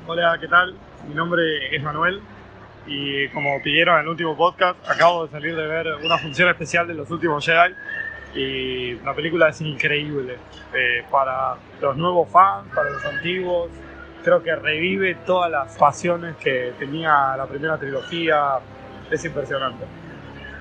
Hola, 0.08 0.38
¿qué 0.40 0.48
tal? 0.48 0.76
Mi 1.08 1.16
nombre 1.16 1.76
es 1.76 1.82
Manuel 1.82 2.22
y 2.86 3.28
como 3.30 3.62
pidieron 3.62 3.96
en 3.96 4.02
el 4.02 4.08
último 4.10 4.36
podcast, 4.36 4.78
acabo 4.88 5.26
de 5.26 5.32
salir 5.32 5.56
de 5.56 5.66
ver 5.68 5.88
una 6.04 6.18
función 6.18 6.50
especial 6.50 6.88
de 6.88 6.94
los 6.94 7.10
últimos 7.10 7.46
Jedi 7.46 7.74
y 8.36 8.96
la 9.04 9.14
película 9.14 9.50
es 9.50 9.62
increíble. 9.62 10.38
Eh, 10.74 11.04
para 11.10 11.56
los 11.82 11.98
nuevos 11.98 12.30
fans, 12.30 12.68
para 12.74 12.92
los 12.92 13.04
antiguos, 13.04 13.70
creo 14.24 14.44
que 14.44 14.56
revive 14.56 15.16
todas 15.26 15.50
las 15.50 15.78
pasiones 15.78 16.36
que 16.38 16.74
tenía 16.78 17.36
la 17.36 17.46
primera 17.48 17.78
trilogía, 17.78 18.60
es 19.10 19.26
impresionante. 19.26 19.86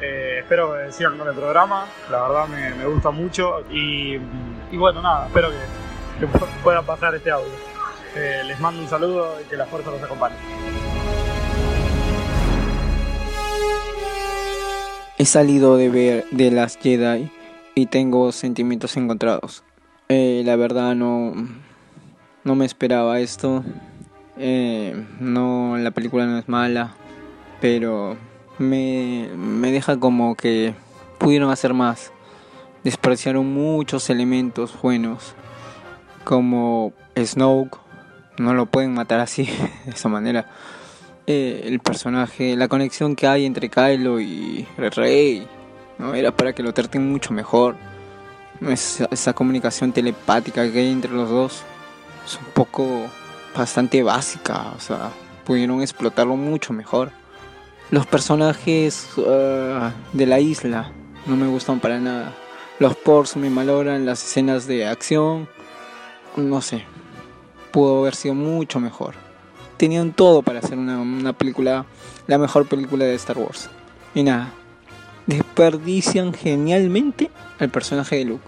Eh, 0.00 0.38
espero 0.40 0.74
que 0.74 0.90
sigan 0.92 1.18
con 1.18 1.28
el 1.28 1.34
programa, 1.34 1.84
la 2.10 2.22
verdad 2.22 2.48
me, 2.48 2.86
gusta 2.86 3.10
mucho 3.10 3.66
y, 3.70 4.14
y 4.70 4.76
bueno, 4.78 5.02
nada, 5.02 5.26
espero 5.26 5.50
que, 5.50 6.26
que 6.26 6.38
puedan 6.62 6.84
pasar 6.86 7.14
este 7.14 7.30
audio. 7.30 7.52
Eh, 8.16 8.42
les 8.44 8.58
mando 8.58 8.82
un 8.82 8.88
saludo 8.88 9.40
y 9.40 9.44
que 9.44 9.56
la 9.56 9.66
fuerza 9.66 9.90
los 9.90 10.02
acompañe. 10.02 10.34
He 15.18 15.24
salido 15.26 15.76
de 15.76 15.90
ver 15.90 16.24
The 16.34 16.50
Last 16.50 16.82
Jedi 16.82 17.30
y 17.74 17.86
tengo 17.86 18.32
sentimientos 18.32 18.96
encontrados. 18.96 19.62
Eh, 20.08 20.42
la 20.44 20.56
verdad 20.56 20.94
no, 20.94 21.34
no 22.42 22.54
me 22.54 22.64
esperaba 22.64 23.20
esto. 23.20 23.62
Eh, 24.38 25.06
no, 25.20 25.76
la 25.76 25.90
película 25.90 26.26
no 26.26 26.38
es 26.38 26.48
mala, 26.48 26.94
pero 27.60 28.16
me, 28.58 29.28
me 29.36 29.70
deja 29.70 30.00
como 30.00 30.34
que 30.34 30.74
pudieron 31.18 31.50
hacer 31.50 31.74
más. 31.74 32.12
Despreciaron 32.82 33.52
muchos 33.52 34.08
elementos 34.08 34.74
buenos, 34.80 35.34
como 36.24 36.92
Snoke. 37.16 37.78
No 38.40 38.54
lo 38.54 38.64
pueden 38.64 38.94
matar 38.94 39.20
así, 39.20 39.44
de 39.84 39.90
esa 39.92 40.08
manera 40.08 40.46
eh, 41.26 41.64
el 41.66 41.78
personaje, 41.80 42.56
la 42.56 42.68
conexión 42.68 43.14
que 43.14 43.26
hay 43.26 43.44
entre 43.44 43.68
Kylo 43.68 44.18
y 44.18 44.66
Rey, 44.78 45.46
¿no? 45.98 46.14
Era 46.14 46.34
para 46.34 46.54
que 46.54 46.62
lo 46.62 46.72
traten 46.72 47.12
mucho 47.12 47.34
mejor. 47.34 47.76
Esa, 48.66 49.34
comunicación 49.34 49.92
telepática 49.92 50.72
que 50.72 50.78
hay 50.78 50.90
entre 50.90 51.12
los 51.12 51.28
dos 51.28 51.62
es 52.24 52.38
un 52.38 52.46
poco 52.54 53.08
bastante 53.54 54.02
básica, 54.02 54.72
o 54.74 54.80
sea, 54.80 55.10
pudieron 55.44 55.82
explotarlo 55.82 56.36
mucho 56.36 56.72
mejor. 56.72 57.10
Los 57.90 58.06
personajes 58.06 59.06
ah, 59.18 59.92
de 60.14 60.24
la 60.24 60.40
isla 60.40 60.92
no 61.26 61.36
me 61.36 61.46
gustan 61.46 61.78
para 61.78 61.98
nada. 61.98 62.32
Los 62.78 62.96
ports 62.96 63.36
me 63.36 63.50
malogran 63.50 64.06
las 64.06 64.24
escenas 64.24 64.66
de 64.66 64.86
acción. 64.86 65.46
No 66.36 66.62
sé, 66.62 66.86
pudo 67.70 68.00
haber 68.00 68.14
sido 68.14 68.34
mucho 68.34 68.80
mejor 68.80 69.14
tenían 69.80 70.12
todo 70.12 70.42
para 70.42 70.58
hacer 70.58 70.76
una, 70.76 71.00
una 71.00 71.32
película, 71.32 71.86
la 72.26 72.36
mejor 72.36 72.68
película 72.68 73.06
de 73.06 73.14
Star 73.14 73.38
Wars. 73.38 73.70
Y 74.14 74.22
nada, 74.22 74.52
desperdician 75.26 76.34
genialmente 76.34 77.30
al 77.58 77.70
personaje 77.70 78.16
de 78.16 78.26
Luke. 78.26 78.44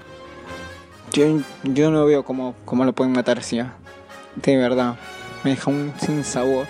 Yo, 1.10 1.40
yo 1.62 1.90
no 1.90 2.04
veo 2.04 2.22
cómo, 2.22 2.54
cómo 2.66 2.84
lo 2.84 2.92
pueden 2.92 3.14
matar 3.14 3.38
así. 3.38 3.58
¿ah? 3.60 3.72
De 4.36 4.58
verdad, 4.58 4.96
me 5.42 5.52
deja 5.52 5.70
un 5.70 5.94
sin 5.98 6.22
sabor. 6.22 6.66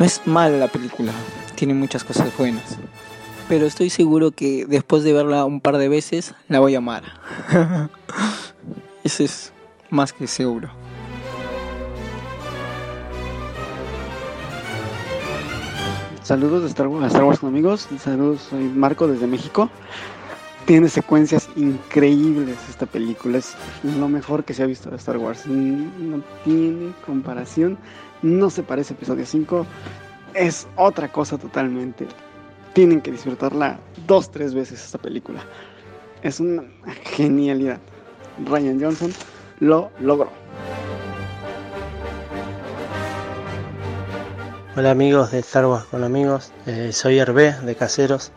No 0.00 0.04
es 0.04 0.20
mala 0.26 0.56
la 0.56 0.66
película, 0.66 1.12
tiene 1.54 1.72
muchas 1.72 2.02
cosas 2.02 2.36
buenas. 2.36 2.78
Pero 3.48 3.66
estoy 3.66 3.90
seguro 3.90 4.32
que 4.32 4.66
después 4.66 5.04
de 5.04 5.12
verla 5.12 5.44
un 5.44 5.60
par 5.60 5.78
de 5.78 5.88
veces, 5.88 6.34
la 6.48 6.58
voy 6.58 6.74
a 6.74 6.78
amar. 6.78 7.04
Eso 9.04 9.22
es 9.22 9.52
más 9.90 10.12
que 10.12 10.26
seguro. 10.26 10.85
Saludos 16.26 16.62
de 16.62 16.68
Star 16.70 16.88
Wars, 16.88 17.06
Star 17.06 17.22
Wars 17.22 17.38
con 17.38 17.50
amigos. 17.50 17.86
Saludos, 18.00 18.48
soy 18.50 18.64
Marco 18.64 19.06
desde 19.06 19.28
México. 19.28 19.70
Tiene 20.64 20.88
secuencias 20.88 21.48
increíbles 21.54 22.58
esta 22.68 22.84
película. 22.84 23.38
Es 23.38 23.54
lo 23.84 24.08
mejor 24.08 24.42
que 24.42 24.52
se 24.52 24.64
ha 24.64 24.66
visto 24.66 24.90
de 24.90 24.96
Star 24.96 25.18
Wars. 25.18 25.46
No 25.46 26.20
tiene 26.42 26.92
comparación. 27.06 27.78
No 28.22 28.50
se 28.50 28.64
parece 28.64 28.92
a 28.92 28.96
episodio 28.96 29.24
5. 29.24 29.66
Es 30.34 30.66
otra 30.74 31.12
cosa 31.12 31.38
totalmente. 31.38 32.08
tienen 32.72 33.00
que 33.02 33.12
disfrutarla 33.12 33.78
dos, 34.08 34.28
tres 34.28 34.52
veces 34.52 34.84
esta 34.84 34.98
película. 34.98 35.38
Es 36.22 36.40
una 36.40 36.64
genialidad. 37.04 37.78
Ryan 38.44 38.80
Johnson 38.80 39.12
lo 39.60 39.92
logró. 40.00 40.45
Hola 44.78 44.90
amigos 44.90 45.30
de 45.30 45.38
Star 45.38 45.64
Wars 45.64 45.86
con 45.86 46.04
amigos, 46.04 46.52
Eh, 46.66 46.92
soy 46.92 47.18
Hervé 47.18 47.52
de 47.62 47.74
Caseros. 47.76 48.30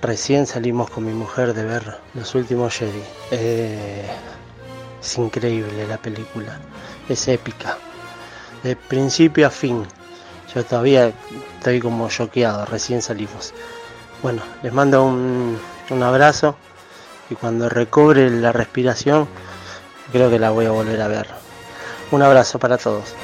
Recién 0.00 0.46
salimos 0.46 0.88
con 0.90 1.04
mi 1.04 1.12
mujer 1.12 1.54
de 1.54 1.64
ver 1.64 1.98
los 2.14 2.36
últimos 2.36 2.72
Jedi. 2.72 3.02
Es 3.32 5.18
increíble 5.18 5.88
la 5.88 5.96
película, 5.98 6.60
es 7.08 7.26
épica, 7.26 7.78
de 8.62 8.76
principio 8.76 9.48
a 9.48 9.50
fin. 9.50 9.84
Yo 10.54 10.64
todavía 10.64 11.12
estoy 11.58 11.80
como 11.80 12.08
choqueado, 12.10 12.64
recién 12.66 13.02
salimos. 13.02 13.52
Bueno, 14.22 14.42
les 14.62 14.72
mando 14.72 15.02
un, 15.02 15.58
un 15.90 16.02
abrazo 16.04 16.54
y 17.28 17.34
cuando 17.34 17.68
recobre 17.68 18.30
la 18.30 18.52
respiración 18.52 19.26
creo 20.12 20.30
que 20.30 20.38
la 20.38 20.50
voy 20.50 20.66
a 20.66 20.70
volver 20.70 21.02
a 21.02 21.08
ver. 21.08 21.26
Un 22.12 22.22
abrazo 22.22 22.60
para 22.60 22.78
todos. 22.78 23.16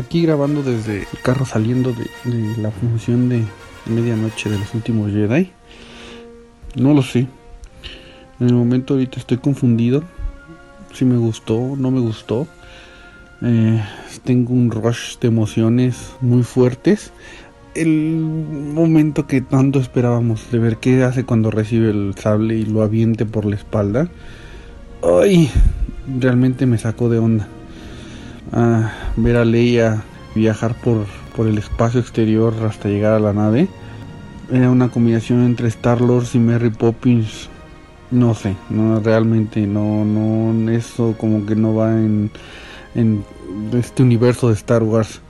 Aquí 0.00 0.22
grabando 0.22 0.62
desde 0.62 1.00
el 1.00 1.18
carro 1.22 1.44
saliendo 1.44 1.92
de, 1.92 2.56
la 2.56 2.70
función 2.70 3.28
de 3.28 3.44
medianoche 3.84 4.48
de 4.48 4.58
los 4.58 4.74
últimos 4.74 5.10
Jedi. 5.10 5.50
No 6.74 6.94
lo 6.94 7.02
sé. 7.02 7.26
En 8.40 8.48
el 8.48 8.54
momento 8.54 8.94
ahorita 8.94 9.20
estoy 9.20 9.36
confundido. 9.36 10.02
Si 10.94 11.04
me 11.04 11.18
gustó, 11.18 11.76
no 11.76 11.90
me 11.90 12.00
gustó. 12.00 12.46
Eh, 13.42 13.82
tengo 14.24 14.54
un 14.54 14.70
rush 14.70 15.18
de 15.18 15.28
emociones 15.28 16.14
muy 16.22 16.44
fuertes. 16.44 17.12
El 17.74 18.16
momento 18.16 19.26
que 19.26 19.42
tanto 19.42 19.80
esperábamos 19.80 20.50
de 20.50 20.60
ver 20.60 20.78
qué 20.78 21.04
hace 21.04 21.24
cuando 21.24 21.50
recibe 21.50 21.90
el 21.90 22.14
sable 22.16 22.54
y 22.54 22.64
lo 22.64 22.82
aviente 22.82 23.26
por 23.26 23.44
la 23.44 23.56
espalda. 23.56 24.08
Ay, 25.02 25.50
realmente 26.18 26.64
me 26.64 26.78
sacó 26.78 27.10
de 27.10 27.18
onda. 27.18 27.48
Ah, 28.52 28.92
ver 29.16 29.36
a 29.36 29.44
Leia 29.44 30.02
viajar 30.34 30.74
por, 30.74 31.06
por 31.36 31.46
el 31.46 31.58
espacio 31.58 32.00
exterior 32.00 32.54
hasta 32.68 32.88
llegar 32.88 33.12
a 33.12 33.20
la 33.20 33.32
nave. 33.32 33.68
Era 34.50 34.70
una 34.70 34.88
combinación 34.88 35.44
entre 35.44 35.68
Star 35.68 36.02
Wars 36.02 36.34
y 36.34 36.38
Mary 36.38 36.70
Poppins. 36.70 37.48
No 38.10 38.34
sé, 38.34 38.56
no 38.68 38.98
realmente 38.98 39.66
no, 39.66 40.04
no, 40.04 40.70
eso 40.70 41.14
como 41.16 41.46
que 41.46 41.54
no 41.54 41.76
va 41.76 41.92
en, 41.92 42.30
en 42.96 43.24
este 43.72 44.02
universo 44.02 44.48
de 44.48 44.54
Star 44.54 44.82
Wars. 44.82 45.20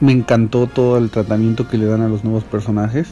Me 0.00 0.12
encantó 0.12 0.66
todo 0.66 0.96
el 0.96 1.10
tratamiento 1.10 1.68
que 1.68 1.76
le 1.76 1.84
dan 1.84 2.00
a 2.00 2.08
los 2.08 2.24
nuevos 2.24 2.44
personajes. 2.44 3.08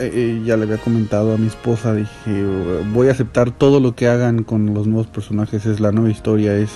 Eh, 0.00 0.10
eh, 0.12 0.42
ya 0.44 0.56
le 0.56 0.64
había 0.64 0.78
comentado 0.78 1.34
a 1.34 1.38
mi 1.38 1.46
esposa, 1.46 1.94
dije, 1.94 2.44
voy 2.92 3.08
a 3.08 3.12
aceptar 3.12 3.50
todo 3.50 3.78
lo 3.78 3.94
que 3.94 4.08
hagan 4.08 4.42
con 4.42 4.74
los 4.74 4.86
nuevos 4.86 5.06
personajes, 5.06 5.66
es 5.66 5.80
la 5.80 5.92
nueva 5.92 6.10
historia, 6.10 6.56
es 6.56 6.70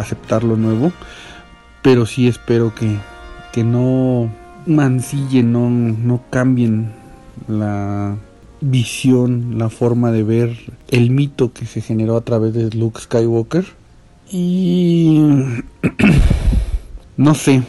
aceptar 0.00 0.44
lo 0.44 0.56
nuevo, 0.56 0.92
pero 1.82 2.06
sí 2.06 2.28
espero 2.28 2.74
que, 2.74 2.96
que 3.52 3.64
no 3.64 4.30
mancillen, 4.66 5.52
no, 5.52 5.70
no 5.70 6.22
cambien 6.30 6.92
la 7.48 8.16
visión, 8.60 9.58
la 9.58 9.70
forma 9.70 10.12
de 10.12 10.22
ver 10.22 10.56
el 10.88 11.10
mito 11.10 11.52
que 11.52 11.66
se 11.66 11.80
generó 11.80 12.16
a 12.16 12.22
través 12.22 12.54
de 12.54 12.70
Luke 12.70 13.00
Skywalker. 13.00 13.64
Y 14.30 15.20
no 17.16 17.34
sé, 17.34 17.62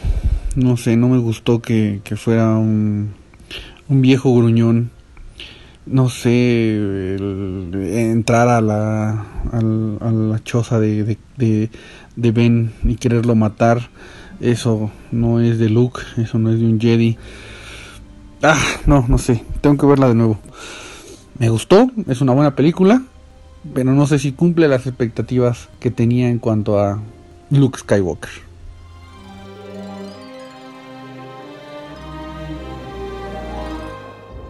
no 0.54 0.76
sé, 0.76 0.96
no 0.96 1.08
me 1.08 1.18
gustó 1.18 1.60
que, 1.60 2.00
que 2.04 2.16
fuera 2.16 2.56
un, 2.56 3.14
un 3.88 4.02
viejo 4.02 4.34
gruñón. 4.34 4.90
No 5.84 6.08
sé, 6.08 7.16
entrar 8.12 8.46
a 8.48 8.60
la, 8.60 9.26
a 9.50 10.12
la 10.12 10.44
choza 10.44 10.78
de, 10.78 11.02
de, 11.02 11.18
de, 11.36 11.70
de 12.16 12.32
Ben 12.32 12.72
y 12.84 12.96
quererlo 12.96 13.34
matar. 13.34 13.90
Eso 14.40 14.90
no 15.10 15.40
es 15.40 15.58
de 15.58 15.68
Luke, 15.68 16.00
eso 16.16 16.38
no 16.38 16.50
es 16.50 16.58
de 16.58 16.66
un 16.66 16.80
Jedi. 16.80 17.16
Ah, 18.42 18.60
no, 18.86 19.04
no 19.08 19.18
sé, 19.18 19.44
tengo 19.60 19.76
que 19.76 19.86
verla 19.86 20.08
de 20.08 20.14
nuevo. 20.14 20.38
Me 21.38 21.48
gustó, 21.48 21.90
es 22.08 22.20
una 22.20 22.32
buena 22.32 22.56
película, 22.56 23.02
pero 23.74 23.92
no 23.92 24.06
sé 24.06 24.18
si 24.18 24.32
cumple 24.32 24.68
las 24.68 24.86
expectativas 24.86 25.68
que 25.80 25.90
tenía 25.90 26.28
en 26.28 26.38
cuanto 26.38 26.78
a 26.80 27.00
Luke 27.50 27.78
Skywalker. 27.78 28.30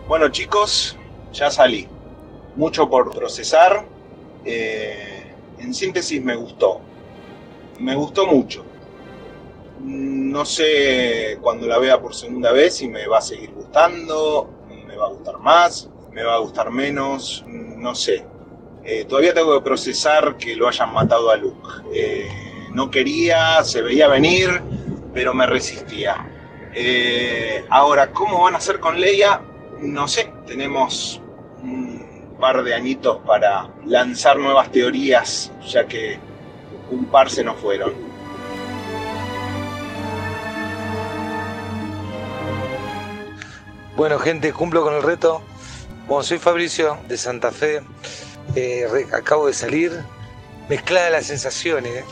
Bueno 0.09 0.29
chicos, 0.29 0.97
ya 1.33 1.51
salí. 1.51 1.89
Mucho 2.57 2.89
por 2.91 3.11
procesar. 3.15 3.87
Eh, 4.45 5.33
en 5.59 5.73
síntesis 5.73 6.23
me 6.23 6.37
gustó. 6.37 6.81
Me 7.83 7.97
gustó 7.97 8.29
mucho. 8.29 8.65
No 9.81 10.45
sé 10.45 11.37
cuando 11.41 11.67
la 11.67 11.79
vea 11.79 12.01
por 12.01 12.15
segunda 12.15 12.53
vez 12.53 12.77
si 12.77 12.87
me 12.87 13.09
va 13.09 13.19
a 13.19 13.23
seguir 13.23 13.51
gustando, 13.51 14.49
me 14.87 14.97
va 14.97 15.07
a 15.07 15.09
gustar 15.09 15.39
más, 15.41 15.91
me 16.13 16.23
va 16.23 16.35
a 16.35 16.39
gustar 16.39 16.71
menos, 16.71 17.45
no 17.49 17.93
sé. 17.97 18.25
Eh, 18.85 19.05
todavía 19.07 19.35
tengo 19.35 19.59
que 19.59 19.65
procesar 19.65 20.37
que 20.37 20.55
lo 20.55 20.69
hayan 20.69 20.93
matado 20.93 21.29
a 21.29 21.37
Luke. 21.37 21.69
Eh, 21.93 22.29
no 22.73 22.89
quería, 22.89 23.65
se 23.65 23.83
veía 23.83 24.07
venir, 24.07 24.63
pero 25.13 25.35
me 25.35 25.45
resistía. 25.47 26.25
Eh, 26.73 27.65
ahora, 27.69 28.13
¿cómo 28.13 28.43
van 28.45 28.55
a 28.55 28.59
hacer 28.59 28.79
con 28.79 29.01
Leia? 29.01 29.41
No 29.81 30.07
sé, 30.07 30.33
tenemos 30.47 31.21
un 31.61 32.37
par 32.39 32.63
de 32.63 32.75
añitos 32.75 33.19
para 33.27 33.75
lanzar 33.87 34.39
nuevas 34.39 34.71
teorías, 34.71 35.53
ya 35.67 35.87
que 35.89 36.32
un 36.93 37.05
par 37.07 37.31
se 37.31 37.43
nos 37.45 37.57
fueron. 37.59 37.93
Bueno, 43.97 44.19
gente, 44.19 44.53
cumplo 44.53 44.83
con 44.83 44.95
el 44.95 45.03
reto. 45.03 45.43
Bueno, 46.07 46.23
soy 46.23 46.39
Fabricio 46.39 46.99
de 47.09 47.17
Santa 47.17 47.51
Fe. 47.51 47.83
Eh, 48.55 48.87
acabo 49.13 49.47
de 49.47 49.55
salir. 49.55 49.93
Mezclada 50.69 51.11
las 51.11 51.27
sensaciones. 51.27 51.93
¿eh? 51.97 52.05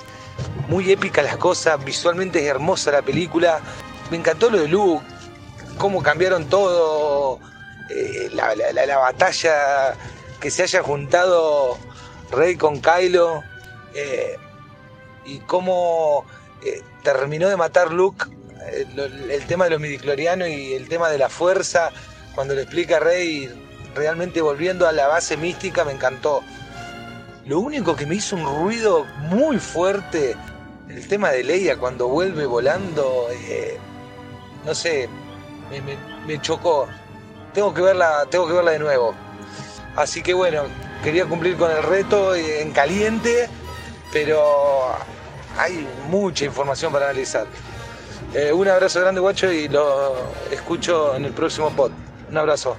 Muy 0.68 0.90
épica 0.92 1.22
las 1.22 1.36
cosas. 1.36 1.82
Visualmente 1.84 2.40
es 2.40 2.46
hermosa 2.46 2.90
la 2.92 3.02
película. 3.02 3.60
Me 4.10 4.16
encantó 4.18 4.50
lo 4.50 4.58
de 4.58 4.68
Luke. 4.68 5.04
Cómo 5.78 6.02
cambiaron 6.02 6.46
todo. 6.48 7.38
eh, 7.88 8.30
la, 8.34 8.54
la- 8.54 8.72
la- 8.72 8.86
la 8.86 8.98
batalla. 8.98 9.94
Que 10.40 10.50
se 10.50 10.62
haya 10.62 10.82
juntado 10.82 11.78
Rey 12.30 12.56
con 12.56 12.80
Kylo. 12.80 13.42
Y 15.30 15.38
cómo 15.40 16.24
eh, 16.64 16.82
terminó 17.02 17.48
de 17.48 17.56
matar 17.56 17.92
Luke 17.92 18.26
eh, 18.72 18.86
el 19.30 19.46
tema 19.46 19.64
de 19.64 19.70
los 19.70 19.80
midiclorianos 19.80 20.48
y 20.48 20.74
el 20.74 20.88
tema 20.88 21.08
de 21.08 21.18
la 21.18 21.28
fuerza, 21.28 21.90
cuando 22.34 22.54
le 22.54 22.62
explica 22.62 22.98
Rey, 22.98 23.48
realmente 23.94 24.40
volviendo 24.40 24.86
a 24.86 24.92
la 24.92 25.06
base 25.06 25.36
mística, 25.36 25.84
me 25.84 25.92
encantó. 25.92 26.42
Lo 27.46 27.60
único 27.60 27.96
que 27.96 28.06
me 28.06 28.16
hizo 28.16 28.36
un 28.36 28.44
ruido 28.44 29.04
muy 29.18 29.58
fuerte, 29.58 30.36
el 30.88 31.06
tema 31.08 31.30
de 31.30 31.44
Leia 31.44 31.76
cuando 31.78 32.08
vuelve 32.08 32.46
volando, 32.46 33.28
eh, 33.32 33.78
no 34.64 34.74
sé, 34.74 35.08
me, 35.70 35.80
me- 36.26 36.40
chocó. 36.42 36.86
Tengo 37.54 37.72
que 37.74 37.82
verla, 37.82 38.26
tengo 38.30 38.46
que 38.46 38.52
verla 38.52 38.72
de 38.72 38.78
nuevo. 38.78 39.14
Así 39.96 40.22
que 40.22 40.34
bueno, 40.34 40.62
quería 41.02 41.26
cumplir 41.26 41.56
con 41.56 41.70
el 41.70 41.82
reto 41.82 42.34
en 42.36 42.70
caliente, 42.72 43.48
pero 44.12 44.94
hay 45.60 45.86
mucha 46.08 46.46
información 46.46 46.90
para 46.90 47.06
analizar. 47.06 47.46
Eh, 48.34 48.52
un 48.52 48.66
abrazo 48.66 49.00
grande, 49.00 49.20
guacho, 49.20 49.52
y 49.52 49.68
lo 49.68 50.14
escucho 50.50 51.14
en 51.14 51.26
el 51.26 51.32
próximo 51.32 51.70
pod. 51.70 51.90
Un 52.30 52.38
abrazo. 52.38 52.76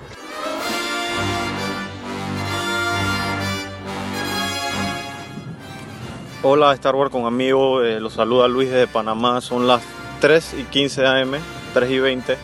Hola 6.44 6.74
Star 6.74 6.96
Wars 6.96 7.12
con 7.12 7.28
amigos, 7.28 7.86
eh, 7.86 8.00
los 8.00 8.14
saluda 8.14 8.48
Luis 8.48 8.72
desde 8.72 8.88
Panamá, 8.88 9.42
son 9.42 9.68
las 9.68 9.84
3 10.22 10.56
y 10.58 10.64
15 10.64 11.06
am, 11.06 11.34
3 11.76 11.92
y 11.92 12.00
20. 12.00 12.38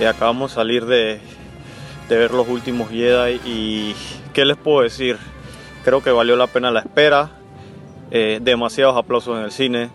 Eh, 0.00 0.08
acabamos 0.08 0.50
de 0.50 0.54
salir 0.56 0.84
de, 0.86 1.20
ver 2.08 2.32
los 2.32 2.48
últimos 2.48 2.90
Jedi 2.90 3.40
y 3.44 3.94
¿qué 4.32 4.44
les 4.44 4.56
puedo 4.56 4.82
decir? 4.82 5.16
Creo 5.84 6.02
que 6.02 6.10
valió 6.10 6.34
la 6.34 6.48
pena 6.48 6.72
la 6.72 6.80
espera, 6.80 7.30
eh, 8.10 8.38
demasiados 8.42 8.96
aplausos 8.96 9.38
en 9.38 9.44
el 9.44 9.52
cine. 9.52 9.90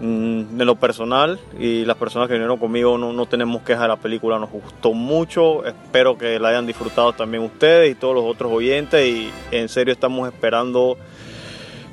Mm, 0.00 0.60
lo 0.60 0.74
personal 0.74 1.38
y 1.58 1.84
las 1.84 1.96
personas 1.96 2.26
que 2.26 2.34
vinieron 2.34 2.58
conmigo 2.58 2.98
no, 2.98 3.12
no 3.12 3.26
tenemos 3.26 3.62
quejas 3.62 3.82
de 3.82 3.88
la 3.88 3.96
película, 3.96 4.40
nos 4.40 4.50
gustó 4.50 4.92
mucho, 4.92 5.64
espero 5.64 6.18
que 6.18 6.40
la 6.40 6.48
hayan 6.48 6.66
disfrutado 6.66 7.12
también 7.12 7.44
ustedes 7.44 7.92
y 7.92 7.94
todos 7.94 8.12
los 8.14 8.24
otros 8.24 8.52
oyentes 8.52 9.06
y 9.06 9.30
en 9.52 9.68
serio 9.68 9.92
estamos 9.92 10.26
esperando 10.26 10.98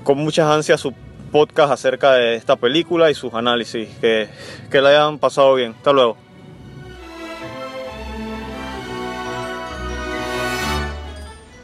con 0.04 0.18
muchas 0.18 0.48
ansias 0.48 0.80
su 0.82 0.94
podcast 1.32 1.72
acerca 1.72 2.14
de 2.14 2.36
esta 2.36 2.56
película 2.56 3.10
y 3.10 3.16
sus 3.16 3.34
análisis. 3.34 3.90
Que, 4.00 4.30
que 4.70 4.82
la 4.82 4.90
hayan 4.90 5.18
pasado 5.18 5.56
bien. 5.56 5.74
Hasta 5.78 5.94
luego. 5.94 6.18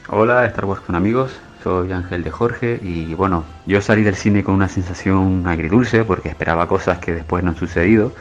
Hola, 0.10 0.46
Star 0.46 0.66
Wars 0.66 0.82
con 0.82 0.96
amigos, 0.96 1.32
soy 1.68 1.92
Ángel 1.92 2.24
de 2.24 2.32
Jorge 2.32 2.80
y 2.82 3.14
bueno, 3.14 3.44
yo 3.66 3.82
salí 3.82 4.02
del 4.02 4.16
cine 4.16 4.42
con 4.42 4.56
una 4.56 4.70
sensación 4.70 5.46
agridulce 5.48 6.06
porque 6.06 6.30
esperaba 6.30 6.66
cosas 6.66 7.00
que 7.00 7.14
después 7.14 7.44
no 7.44 7.50
han 7.50 7.58
sucedido, 7.58 8.14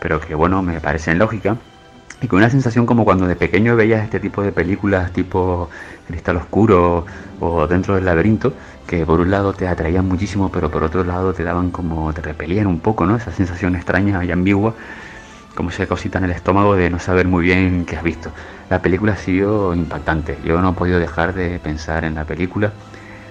pero 0.00 0.18
que 0.18 0.34
bueno, 0.34 0.62
me 0.62 0.80
parecen 0.80 1.18
lógicas. 1.18 1.58
Y 2.22 2.26
con 2.26 2.38
una 2.38 2.48
sensación 2.48 2.86
como 2.86 3.04
cuando 3.04 3.26
de 3.26 3.36
pequeño 3.36 3.76
veías 3.76 4.02
este 4.02 4.18
tipo 4.18 4.40
de 4.42 4.50
películas 4.50 5.12
tipo 5.12 5.68
Cristal 6.08 6.38
Oscuro 6.38 7.04
o 7.38 7.66
Dentro 7.66 7.96
del 7.96 8.06
Laberinto, 8.06 8.54
que 8.86 9.04
por 9.04 9.20
un 9.20 9.30
lado 9.30 9.52
te 9.52 9.68
atraían 9.68 10.08
muchísimo, 10.08 10.50
pero 10.50 10.70
por 10.70 10.84
otro 10.84 11.04
lado 11.04 11.34
te 11.34 11.44
daban 11.44 11.70
como, 11.70 12.14
te 12.14 12.22
repelían 12.22 12.66
un 12.66 12.80
poco, 12.80 13.04
¿no? 13.04 13.16
Esa 13.16 13.30
sensación 13.30 13.76
extraña 13.76 14.24
y 14.24 14.30
ambigua 14.30 14.72
como 15.54 15.68
esa 15.68 15.86
cosita 15.86 16.16
en 16.16 16.24
el 16.24 16.30
estómago 16.30 16.76
de 16.76 16.88
no 16.88 16.98
saber 16.98 17.28
muy 17.28 17.44
bien 17.44 17.84
qué 17.84 17.96
has 17.96 18.02
visto. 18.02 18.30
La 18.74 18.82
película 18.82 19.12
ha 19.12 19.16
sido 19.16 19.72
impactante. 19.72 20.36
Yo 20.44 20.60
no 20.60 20.70
he 20.70 20.72
podido 20.72 20.98
dejar 20.98 21.32
de 21.32 21.60
pensar 21.60 22.04
en 22.04 22.16
la 22.16 22.24
película 22.24 22.72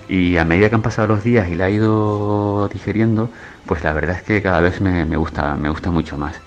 y 0.08 0.38
a 0.38 0.46
medida 0.46 0.70
que 0.70 0.76
han 0.76 0.82
pasado 0.82 1.10
los 1.10 1.22
días 1.22 1.50
y 1.50 1.56
la 1.56 1.68
he 1.68 1.74
ido 1.74 2.70
digeriendo, 2.70 3.30
pues 3.66 3.84
la 3.84 3.92
verdad 3.92 4.16
es 4.16 4.24
que 4.24 4.42
cada 4.42 4.62
vez 4.62 4.80
me, 4.80 5.04
me 5.04 5.18
gusta, 5.18 5.56
me 5.56 5.68
gusta 5.68 5.92
mucho 5.92 6.18
más. 6.18 6.40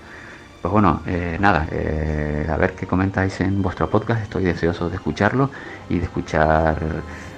Pues 0.63 0.71
bueno, 0.71 1.03
eh, 1.05 1.37
nada, 1.39 1.67
eh, 1.69 2.47
a 2.49 2.57
ver 2.57 2.73
qué 2.73 2.87
comentáis 2.87 3.39
en 3.39 3.61
vuestro 3.61 3.87
podcast. 3.87 4.23
Estoy 4.23 4.45
deseoso 4.45 4.89
de 4.89 4.95
escucharlo 4.95 5.51
y 5.89 5.99
de 5.99 6.05
escuchar 6.05 6.81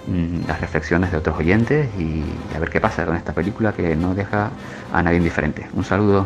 mm, 0.08 0.48
las 0.48 0.62
reflexiones 0.62 1.12
de 1.12 1.18
otros 1.18 1.38
oyentes 1.38 1.90
y 2.00 2.24
a 2.56 2.60
ver 2.60 2.70
qué 2.70 2.80
pasa 2.80 3.06
con 3.06 3.18
esta 3.18 3.34
película 3.34 3.74
que 3.74 3.98
no 3.98 4.16
deja 4.16 4.52
a 4.94 5.04
nadie 5.04 5.18
indiferente. 5.18 5.68
Un 5.74 5.84
saludo. 5.84 6.26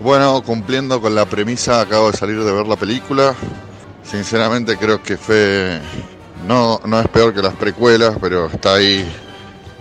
Bueno, 0.00 0.42
cumpliendo 0.42 0.98
con 0.98 1.14
la 1.14 1.26
premisa, 1.26 1.82
acabo 1.82 2.10
de 2.10 2.16
salir 2.16 2.42
de 2.42 2.50
ver 2.50 2.66
la 2.66 2.76
película. 2.76 3.34
Sinceramente 4.02 4.78
creo 4.78 5.02
que 5.02 5.18
fue... 5.18 5.78
No, 6.46 6.80
no 6.86 7.00
es 7.00 7.08
peor 7.08 7.34
que 7.34 7.42
las 7.42 7.54
precuelas, 7.54 8.16
pero 8.18 8.46
está 8.46 8.76
ahí 8.76 9.06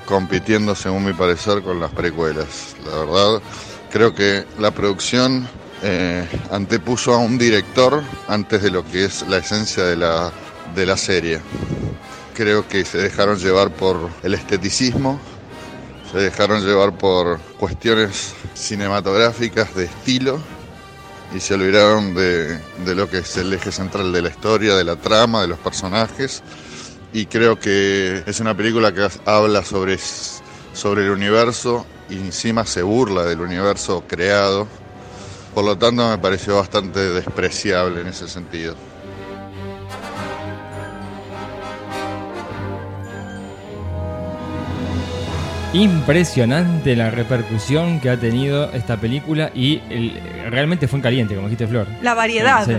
compitiendo, 0.06 0.76
según 0.76 1.06
mi 1.06 1.14
parecer, 1.14 1.62
con 1.62 1.80
las 1.80 1.92
precuelas. 1.92 2.76
La 2.86 2.98
verdad, 2.98 3.42
creo 3.90 4.14
que 4.14 4.46
la 4.60 4.72
producción 4.72 5.48
eh, 5.84 6.28
antepuso 6.52 7.14
a 7.14 7.18
un 7.20 7.38
director 7.38 8.04
antes 8.28 8.62
de 8.62 8.72
lo 8.72 8.84
que 8.86 9.06
es 9.06 9.26
la 9.30 9.38
esencia 9.38 9.86
de 9.86 9.96
la, 9.96 10.34
de 10.76 10.86
la 10.86 10.98
serie. 10.98 11.40
Creo 12.36 12.68
que 12.68 12.84
se 12.84 12.98
dejaron 12.98 13.38
llevar 13.40 13.70
por 13.72 14.10
el 14.22 14.34
esteticismo, 14.34 15.18
se 16.12 16.18
dejaron 16.18 16.66
llevar 16.66 16.98
por 16.98 17.40
cuestiones 17.60 18.34
cinematográficas 18.56 19.76
de 19.76 19.86
estilo 19.86 20.40
y 21.36 21.40
se 21.40 21.54
olvidaron 21.54 22.16
de, 22.16 22.58
de, 22.58 22.96
lo 22.96 23.08
que 23.10 23.20
es 23.20 23.38
el 23.38 23.54
eje 23.54 23.72
central 23.72 24.12
de 24.12 24.22
la 24.24 24.30
historia, 24.30 24.76
de 24.76 24.84
la 24.84 24.96
trama, 24.96 25.42
de 25.42 25.48
los 25.48 25.60
personajes. 25.60 26.42
Y 27.14 27.28
creo 27.28 27.60
que 27.60 28.24
es 28.26 28.40
una 28.40 28.56
película 28.56 28.92
que 28.94 29.08
habla 29.26 29.64
sobre, 29.64 30.00
sobre 30.74 31.06
el 31.06 31.12
universo 31.12 31.86
y 32.10 32.16
encima 32.16 32.66
se 32.66 32.82
burla 32.82 33.24
del 33.26 33.42
universo 33.42 34.04
creado. 34.08 34.68
Por 35.54 35.66
lo 35.66 35.78
tanto 35.78 36.08
me 36.10 36.18
pareció 36.18 36.58
bastante 36.58 37.00
despreciable 37.00 38.02
en 38.02 38.08
ese 38.08 38.28
sentido. 38.28 38.89
Impresionante 45.74 46.96
la 46.96 47.12
repercusión 47.12 48.00
que 48.00 48.10
ha 48.10 48.20
tenido 48.20 48.72
esta 48.74 48.98
película 48.98 49.52
y 49.54 49.80
el- 49.92 50.20
realmente 50.50 50.88
fue 50.88 50.98
en 50.98 51.04
caliente, 51.04 51.36
como 51.36 51.48
dijiste 51.48 51.68
Flor. 51.68 51.86
La 52.02 52.16
variedad 52.16 52.66
Sí, 52.66 52.74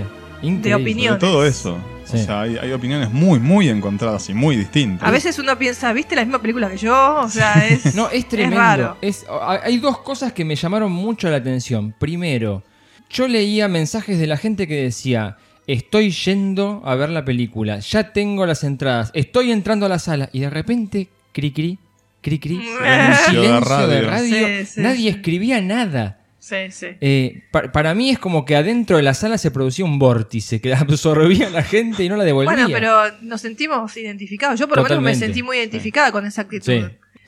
de 0.61 0.75
opiniones. 0.75 1.21
Todo 1.21 1.47
eso. 1.47 1.79
O 2.13 2.17
sea, 2.17 2.41
hay, 2.41 2.57
hay 2.57 2.73
opiniones 2.73 3.09
muy, 3.13 3.39
muy 3.39 3.69
encontradas 3.69 4.29
y 4.29 4.35
muy 4.35 4.57
distintas. 4.57 5.07
A 5.07 5.13
veces 5.13 5.39
uno 5.39 5.57
piensa, 5.57 5.93
¿viste 5.93 6.17
la 6.17 6.23
misma 6.25 6.41
película 6.43 6.69
que 6.69 6.79
yo? 6.79 7.21
O 7.21 7.29
sea, 7.29 7.65
es, 7.69 7.95
No, 7.95 8.11
es 8.11 8.27
tremendo. 8.29 8.57
raro. 8.57 8.97
Es- 9.01 9.25
hay 9.63 9.79
dos 9.79 9.99
cosas 10.01 10.33
que 10.33 10.45
me 10.45 10.57
llamaron 10.57 10.91
mucho 10.91 11.31
la 11.31 11.37
atención. 11.37 11.95
Primero, 11.97 12.65
yo 13.09 13.29
leía 13.29 13.69
mensajes 13.69 14.19
de 14.19 14.27
la 14.27 14.37
gente 14.37 14.67
que 14.67 14.83
decía, 14.83 15.37
estoy 15.69 16.11
yendo 16.11 16.83
a 16.85 16.97
ver 16.97 17.11
la 17.11 17.25
película, 17.25 17.79
ya 17.79 18.13
tengo 18.13 18.45
las 18.47 18.65
entradas, 18.65 19.13
estoy 19.15 19.53
entrando 19.53 19.87
a 19.87 19.89
la 19.89 20.01
sala 20.01 20.29
y 20.33 20.41
de 20.41 20.51
repente, 20.51 21.09
cri 21.33 21.53
cri, 21.53 21.79
cri 22.21 22.39
cri, 22.39 22.57
un 22.57 22.63
Silencio 22.63 22.81
de 22.81 23.15
silencio 23.25 23.87
de 23.87 24.01
radio. 24.01 24.11
radio, 24.11 24.47
Sí, 24.61 24.67
sí, 24.67 24.81
nadie 24.81 25.01
sí. 25.03 25.09
escribía 25.09 25.61
nada. 25.61 26.17
Sí, 26.39 26.57
sí. 26.71 26.87
Eh, 27.03 27.43
pa- 27.51 27.71
para 27.71 27.95
mí 27.95 28.11
es 28.11 28.19
como 28.19 28.45
que 28.47 28.57
adentro 28.57 28.97
de 28.97 29.03
la 29.03 29.13
sala 29.15 29.37
se 29.39 29.51
producía 29.51 29.85
un 29.85 29.99
vórtice 29.99 30.61
que 30.61 30.73
absorbía 30.75 31.49
a 31.49 31.51
la 31.51 31.63
gente 31.63 32.03
y 32.05 32.09
no 32.09 32.17
la 32.17 32.25
devolvía. 32.25 32.53
Bueno, 32.53 32.69
pero 32.73 32.95
nos 33.23 33.41
sentimos 33.43 33.95
identificados. 33.97 34.59
Yo 34.59 34.67
por 34.69 34.79
lo 34.79 34.85
menos 34.85 35.03
me 35.03 35.15
sentí 35.15 35.43
muy 35.43 35.59
identificada 35.59 36.11
con 36.13 36.25
esa 36.27 36.43
actitud. 36.43 36.73
Sí. 36.73 36.85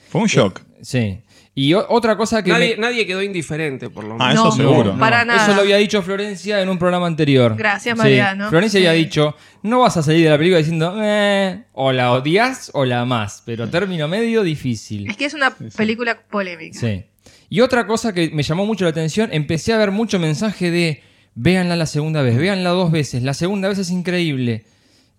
Fue 0.09 0.20
un 0.22 0.26
shock. 0.28 0.61
Sí. 0.80 1.20
Y 1.55 1.74
otra 1.74 2.16
cosa 2.16 2.42
que 2.42 2.50
Nadie, 2.50 2.76
me- 2.76 2.80
nadie 2.80 3.07
quedó 3.07 3.22
indiferente, 3.22 3.90
por 3.90 4.05
lo 4.05 4.14
menos. 4.14 4.26
Ah, 4.26 4.32
eso 4.32 4.44
No, 4.44 4.53
seguro. 4.53 4.96
para 4.98 5.22
nada. 5.26 5.44
Eso 5.44 5.55
lo 5.55 5.61
había 5.61 5.76
dicho 5.76 6.00
Florencia 6.03 6.62
en 6.62 6.68
un 6.70 6.78
programa 6.78 7.07
anterior. 7.07 7.55
Gracias, 7.57 7.94
Sí. 7.94 8.03
Mariano. 8.03 8.48
Florencia 8.48 8.80
Sí. 8.80 8.86
había 8.86 8.98
dicho, 8.98 9.36
no 9.62 9.80
vas 9.80 9.96
a 9.98 10.03
salir 10.03 10.24
de 10.24 10.30
la 10.30 10.38
película 10.38 10.59
diciendo, 10.59 10.94
eh, 11.03 11.64
o 11.74 11.92
la 11.92 12.12
odias 12.12 12.70
o 12.72 12.86
la 12.86 13.03
amás, 13.03 13.42
pero 13.44 13.68
término 13.68 14.09
medio 14.09 14.42
difícil. 14.42 15.11
Es 15.11 15.16
que 15.18 15.26
es 15.26 15.34
una 15.34 15.55
película 15.76 16.22
polémica. 16.30 16.78
Sí. 16.80 17.05
Y 17.50 17.61
otra 17.61 17.86
cosa 17.86 18.14
que 18.14 18.30
me 18.30 18.42
llamó 18.42 18.64
mucho 18.64 18.84
la 18.84 18.90
atención, 18.90 19.28
empecé 19.30 19.74
a 19.74 19.76
ver 19.76 19.90
mucho 19.90 20.18
mensaje 20.18 20.70
de, 20.70 21.03
véanla 21.34 21.76
la 21.76 21.84
segunda 21.84 22.22
vez, 22.22 22.38
véanla 22.38 22.70
dos 22.70 22.90
veces, 22.90 23.22
la 23.22 23.34
segunda 23.34 23.68
vez 23.68 23.76
es 23.78 23.90
increíble. 23.90 24.64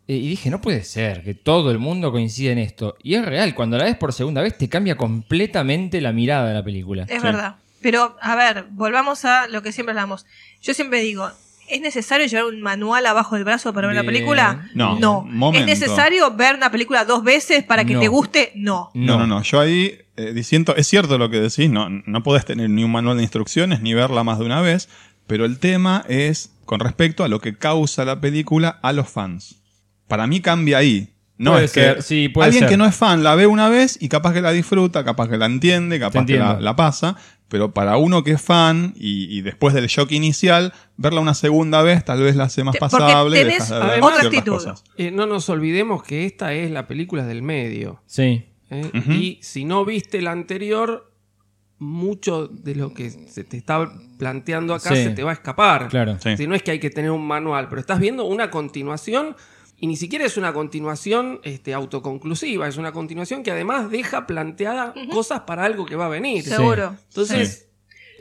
Y 0.05 0.27
dije, 0.29 0.49
no 0.49 0.59
puede 0.59 0.83
ser 0.83 1.23
que 1.23 1.33
todo 1.33 1.71
el 1.71 1.79
mundo 1.79 2.11
coincida 2.11 2.51
en 2.51 2.57
esto. 2.57 2.95
Y 3.01 3.15
es 3.15 3.25
real, 3.25 3.55
cuando 3.55 3.77
la 3.77 3.85
ves 3.85 3.95
por 3.95 4.11
segunda 4.11 4.41
vez 4.41 4.57
te 4.57 4.67
cambia 4.67 4.97
completamente 4.97 6.01
la 6.01 6.11
mirada 6.11 6.47
de 6.49 6.53
la 6.53 6.63
película. 6.63 7.05
Es 7.07 7.21
verdad. 7.23 7.55
Pero, 7.81 8.15
a 8.21 8.35
ver, 8.35 8.65
volvamos 8.71 9.25
a 9.25 9.47
lo 9.47 9.61
que 9.61 9.71
siempre 9.71 9.91
hablamos. 9.91 10.25
Yo 10.61 10.73
siempre 10.73 11.01
digo, 11.01 11.29
¿es 11.69 11.81
necesario 11.81 12.27
llevar 12.27 12.45
un 12.45 12.61
manual 12.61 13.05
abajo 13.05 13.35
del 13.35 13.43
brazo 13.45 13.73
para 13.73 13.87
ver 13.87 13.95
la 13.95 14.03
película? 14.03 14.69
No, 14.73 14.99
No. 14.99 15.21
momento. 15.21 15.69
¿Es 15.71 15.79
necesario 15.79 16.31
ver 16.31 16.55
una 16.55 16.69
película 16.71 17.05
dos 17.05 17.23
veces 17.23 17.63
para 17.63 17.85
que 17.85 17.93
No. 17.93 17.99
te 18.01 18.07
guste? 18.09 18.51
No. 18.55 18.91
No, 18.93 19.17
no, 19.19 19.27
no. 19.27 19.41
Yo 19.41 19.59
ahí 19.59 19.97
eh, 20.17 20.31
diciendo, 20.33 20.75
es 20.75 20.87
cierto 20.87 21.17
lo 21.17 21.29
que 21.29 21.39
decís, 21.39 21.69
no, 21.69 21.87
no 21.89 22.23
podés 22.23 22.45
tener 22.45 22.69
ni 22.69 22.83
un 22.83 22.91
manual 22.91 23.17
de 23.17 23.23
instrucciones 23.23 23.81
ni 23.81 23.93
verla 23.93 24.23
más 24.23 24.39
de 24.39 24.45
una 24.45 24.61
vez, 24.61 24.87
pero 25.27 25.45
el 25.45 25.59
tema 25.59 26.05
es 26.07 26.51
con 26.65 26.79
respecto 26.81 27.23
a 27.23 27.27
lo 27.29 27.39
que 27.41 27.57
causa 27.57 28.05
la 28.05 28.19
película 28.21 28.79
a 28.81 28.93
los 28.93 29.09
fans. 29.09 29.62
Para 30.07 30.27
mí 30.27 30.39
cambia 30.41 30.77
ahí. 30.79 31.09
No 31.37 31.53
Puede 31.53 31.65
es 31.65 31.71
ser, 31.71 31.95
que 31.97 32.01
sí, 32.03 32.29
puede 32.29 32.45
alguien 32.47 32.61
ser. 32.61 32.69
que 32.69 32.77
no 32.77 32.85
es 32.85 32.95
fan 32.95 33.23
la 33.23 33.33
ve 33.35 33.47
una 33.47 33.67
vez 33.67 33.97
y 33.99 34.07
capaz 34.07 34.33
que 34.33 34.41
la 34.41 34.51
disfruta, 34.51 35.03
capaz 35.03 35.27
que 35.29 35.37
la 35.37 35.47
entiende, 35.47 35.99
capaz 35.99 36.25
que 36.27 36.37
la, 36.37 36.75
pasa, 36.75 37.17
pero 37.49 37.73
para 37.73 37.97
uno 37.97 38.23
que 38.23 38.31
es 38.33 38.41
fan 38.41 38.93
y, 38.95 39.35
y 39.35 39.41
después 39.41 39.73
del 39.73 39.87
shock 39.87 40.11
inicial, 40.11 40.73
verla 40.95 41.19
una 41.21 41.33
segunda 41.33 41.81
vez 41.81 42.05
tal 42.05 42.21
vez 42.21 42.35
la 42.35 42.45
hace 42.45 42.63
más 42.63 42.73
Te- 42.73 42.79
porque 42.79 42.95
pasable. 42.97 43.39
tenés 43.39 43.67
dejas 43.67 43.69
de 43.69 43.85
ver 43.95 44.03
otra 44.03 44.21
actitud. 44.21 44.51
cosas. 44.53 44.83
Eh, 44.95 45.09
no 45.09 45.25
nos 45.25 45.49
olvidemos 45.49 46.03
que 46.03 46.25
esta 46.25 46.53
es 46.53 46.69
la 46.69 46.87
película 46.87 47.25
del 47.25 47.41
medio. 47.41 48.01
Sí. 48.05 48.45
¿eh? 48.69 48.91
Y 49.09 49.39
si 49.41 49.65
no 49.65 49.83
viste 49.85 50.21
la 50.21 50.31
anterior, 50.31 51.11
mucho 51.79 52.47
de 52.47 52.75
lo 52.75 52.93
que 52.93 53.09
se 53.09 53.43
te 53.43 53.57
está 53.57 53.91
planteando 54.17 54.73
acá 54.75 54.95
Sí. 54.95 55.03
se 55.03 55.09
te 55.09 55.23
va 55.23 55.31
a 55.31 55.33
escapar. 55.33 55.87
Claro. 55.89 56.17
Sí. 56.21 56.37
Si 56.37 56.47
no 56.47 56.55
es 56.55 56.61
que 56.63 56.71
hay 56.71 56.79
que 56.79 56.89
tener 56.91 57.11
un 57.11 57.25
manual, 57.25 57.67
pero 57.69 57.81
estás 57.81 57.99
viendo 57.99 58.23
una 58.25 58.49
continuación 58.51 59.35
y 59.83 59.87
ni 59.87 59.97
siquiera 59.97 60.23
es 60.25 60.37
una 60.37 60.53
continuación 60.53 61.41
este, 61.43 61.73
autoconclusiva, 61.73 62.69
es 62.69 62.77
una 62.77 62.93
continuación 62.93 63.43
que 63.43 63.51
además 63.51 63.91
deja 63.91 64.25
planteada 64.25 64.93
cosas 65.11 65.41
para 65.41 65.65
algo 65.65 65.85
que 65.85 65.97
va 65.97 66.05
a 66.05 66.07
venir. 66.07 66.41
Seguro. 66.41 66.95
Entonces, 67.09 67.67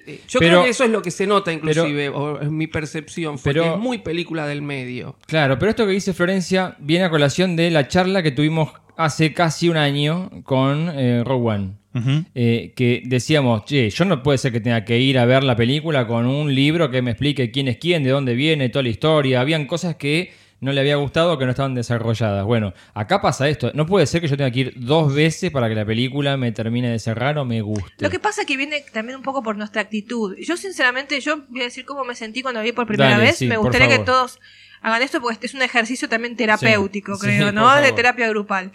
eh, 0.05 0.19
yo 0.29 0.41
Pero- 0.41 0.51
creo 0.55 0.65
que 0.65 0.71
eso 0.71 0.83
es 0.83 0.91
lo 0.91 1.03
que 1.03 1.13
se 1.13 1.25
nota 1.29 1.53
inclusive, 1.53 2.09
o 2.09 2.41
es 2.41 2.51
mi 2.51 2.67
percepción, 2.67 3.37
porque 3.37 3.61
Pero- 3.61 3.75
es 3.75 3.81
muy 3.81 3.99
película 3.99 4.45
del 4.49 4.61
medio. 4.61 5.17
Claro, 5.27 5.57
pero 5.61 5.71
esto 5.71 5.87
que 5.87 5.93
dice 5.93 6.13
Florencia 6.13 6.75
viene 6.81 7.05
a 7.05 7.11
colación 7.11 7.55
de 7.55 7.71
la 7.71 7.87
charla 7.87 8.25
que 8.25 8.33
tuvimos 8.33 8.73
hace 8.97 9.33
casi 9.33 9.69
un 9.69 9.77
año 9.77 10.31
con 10.43 10.91
eh, 10.93 11.23
Rogue 11.25 11.49
One. 11.49 11.73
Ujú. 11.95 12.25
Eh, 12.35 12.73
que 12.75 13.03
decíamos, 13.05 13.67
che, 13.67 13.89
yo 13.89 14.05
no 14.05 14.21
puede 14.25 14.39
ser 14.39 14.51
que 14.51 14.61
tenga 14.61 14.85
que 14.85 14.99
ir 14.99 15.17
a 15.17 15.27
ver 15.27 15.45
la 15.45 15.55
película 15.55 16.09
con 16.09 16.27
un 16.27 16.53
libro 16.53 16.91
que 16.91 17.03
me 17.03 17.13
explique 17.13 17.53
quién 17.53 17.69
es 17.69 17.77
quién, 17.77 18.03
de 18.03 18.11
dónde 18.11 18.35
viene, 18.35 18.69
toda 18.69 18.83
la 18.83 18.89
historia. 18.89 19.41
Habían 19.41 19.67
cosas 19.67 19.95
que 19.95 20.33
no 20.63 20.73
le 20.73 20.81
había 20.81 20.97
gustado 20.97 21.33
o 21.35 21.39
que 21.39 21.45
no 21.45 21.51
estaban 21.51 21.75
desarrolladas. 21.75 22.45
Bueno, 22.47 22.73
acá 22.95 23.21
pasa 23.21 23.49
esto. 23.49 23.71
No 23.75 23.85
puede 23.85 24.07
ser 24.07 24.21
que 24.21 24.29
yo 24.29 24.37
tenga 24.37 24.51
que 24.51 24.61
ir 24.61 24.75
dos 24.77 25.13
veces 25.13 25.51
para 25.51 25.69
que 25.69 25.75
la 25.75 25.85
película 25.85 26.37
me 26.37 26.53
termine 26.53 26.89
de 26.89 26.99
cerrar 26.99 27.37
o 27.37 27.45
me 27.45 27.61
guste. 27.61 27.93
Lo 27.99 28.09
que 28.09 28.19
pasa 28.19 28.43
es 28.43 28.47
que 28.47 28.57
viene 28.57 28.83
también 28.93 29.17
un 29.19 29.23
poco 29.25 29.43
por 29.43 29.57
nuestra 29.57 29.83
actitud. 29.83 30.37
Yo, 30.39 30.57
sinceramente, 30.57 31.21
yo 31.21 31.43
voy 31.49 31.61
a 31.61 31.65
decir 31.65 31.85
cómo 31.85 32.05
me 32.05 32.15
sentí 32.15 32.43
cuando 32.43 32.63
vi 32.63 32.73
por 32.73 32.87
primera 32.87 33.11
Dale, 33.11 33.25
vez. 33.25 33.37
sí, 33.39 33.47
me 33.49 33.57
gustaría 33.57 33.89
que 33.89 33.99
todos 33.99 34.39
hagan 34.81 35.03
esto 35.03 35.21
porque 35.21 35.35
este 35.35 35.47
es 35.49 35.55
un 35.55 35.63
ejercicio 35.63 36.09
también 36.09 36.37
terapéutico, 36.37 37.17
Sí, 37.17 37.23
creo, 37.27 37.49
sí, 37.51 37.55
¿no? 37.55 37.75
De 37.77 37.93
terapia 37.93 38.29
grupal. 38.29 38.71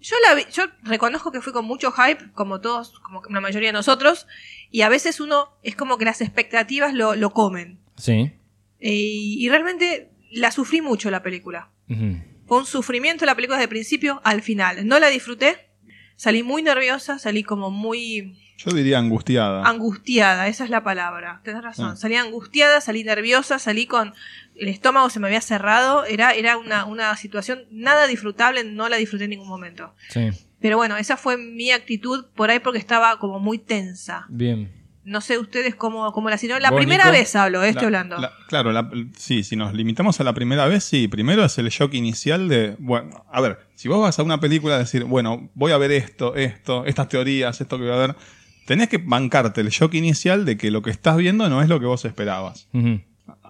Yo 0.00 0.16
la 0.28 0.34
vi- 0.34 0.46
yo 0.52 0.62
reconozco 0.84 1.30
que 1.32 1.40
fui 1.40 1.52
con 1.52 1.64
mucho 1.64 1.92
hype, 1.92 2.30
como 2.34 2.60
todos, 2.60 2.98
como 3.00 3.22
la 3.28 3.40
mayoría 3.40 3.68
de 3.68 3.72
nosotros, 3.74 4.26
y 4.70 4.82
a 4.82 4.88
veces 4.88 5.20
uno 5.20 5.50
es 5.62 5.76
como 5.76 5.98
que 5.98 6.04
las 6.04 6.20
expectativas 6.20 6.94
lo, 6.94 7.16
lo 7.16 7.30
comen. 7.30 7.78
Sí. 7.96 8.32
Eh, 8.80 8.90
y 8.92 9.48
realmente 9.50 10.09
la 10.30 10.50
sufrí 10.50 10.80
mucho 10.80 11.10
la 11.10 11.22
película. 11.22 11.70
Ujú. 11.88 12.16
Fue 12.46 12.58
un 12.58 12.66
sufrimiento 12.66 13.24
la 13.26 13.34
película 13.34 13.56
desde 13.56 13.64
el 13.64 13.70
principio 13.70 14.20
al 14.24 14.42
final. 14.42 14.86
No 14.86 14.98
la 14.98 15.08
disfruté, 15.08 15.70
salí 16.16 16.42
muy 16.42 16.62
nerviosa, 16.62 17.18
salí 17.18 17.42
como 17.44 17.70
muy 17.70 18.36
Yo 18.58 18.72
diría 18.72 18.98
angustiada. 18.98 19.62
angustiada, 19.68 20.48
esa 20.48 20.64
es 20.64 20.70
la 20.70 20.82
palabra. 20.82 21.40
Tenés 21.44 21.62
razón. 21.62 21.90
Ah. 21.92 21.96
Salí 21.96 22.16
angustiada, 22.16 22.80
salí 22.80 23.04
nerviosa, 23.04 23.58
salí 23.58 23.86
con 23.86 24.14
el 24.56 24.68
estómago 24.68 25.08
se 25.10 25.20
me 25.20 25.28
había 25.28 25.40
cerrado. 25.40 26.04
Era, 26.04 26.32
era 26.32 26.58
una, 26.58 26.84
una 26.84 27.16
situación 27.16 27.64
nada 27.70 28.06
disfrutable, 28.06 28.64
no 28.64 28.88
la 28.88 28.96
disfruté 28.96 29.24
en 29.24 29.30
ningún 29.30 29.48
momento. 29.48 29.94
Sí. 30.08 30.28
Pero 30.60 30.76
bueno, 30.76 30.96
esa 30.98 31.16
fue 31.16 31.38
mi 31.38 31.70
actitud 31.70 32.26
por 32.34 32.50
ahí 32.50 32.58
porque 32.58 32.78
estaba 32.78 33.18
como 33.18 33.38
muy 33.40 33.58
tensa. 33.58 34.26
Bien. 34.28 34.70
No 35.02 35.20
sé 35.22 35.38
ustedes 35.38 35.74
cómo, 35.74 36.12
cómo 36.12 36.28
la 36.28 36.36
sino 36.36 36.58
La 36.58 36.70
¿Vos, 36.70 36.78
primera 36.78 37.04
Nico? 37.04 37.16
vez 37.16 37.34
hablo, 37.34 37.62
eh, 37.64 37.70
estoy 37.70 37.90
La- 37.90 38.00
hablando. 38.00 38.18
la- 38.18 38.32
claro, 38.48 38.70
la- 38.72 38.90
sí, 39.16 39.42
si 39.44 39.56
nos 39.56 39.72
limitamos 39.72 40.20
a 40.20 40.24
la 40.24 40.34
primera 40.34 40.66
vez, 40.66 40.84
sí. 40.84 41.08
Primero 41.08 41.44
es 41.44 41.56
el 41.58 41.68
shock 41.70 41.94
inicial 41.94 42.48
de, 42.48 42.76
bueno, 42.78 43.24
a 43.32 43.40
ver, 43.40 43.58
si 43.74 43.88
vos 43.88 44.00
vas 44.00 44.18
a 44.18 44.22
una 44.22 44.40
película 44.40 44.74
a 44.74 44.78
decir, 44.78 45.04
bueno, 45.04 45.48
voy 45.54 45.72
a 45.72 45.78
ver 45.78 45.90
esto, 45.92 46.34
esto, 46.36 46.84
estas 46.84 47.08
teorías, 47.08 47.60
esto 47.60 47.78
que 47.78 47.84
voy 47.84 47.92
a 47.92 47.96
ver, 47.96 48.16
tenés 48.66 48.88
que 48.88 48.98
bancarte 48.98 49.62
el 49.62 49.70
shock 49.70 49.94
inicial 49.94 50.44
de 50.44 50.56
que 50.58 50.70
lo 50.70 50.82
que 50.82 50.90
estás 50.90 51.16
viendo 51.16 51.48
no 51.48 51.62
es 51.62 51.68
lo 51.68 51.80
que 51.80 51.86
vos 51.86 52.04
esperabas. 52.04 52.68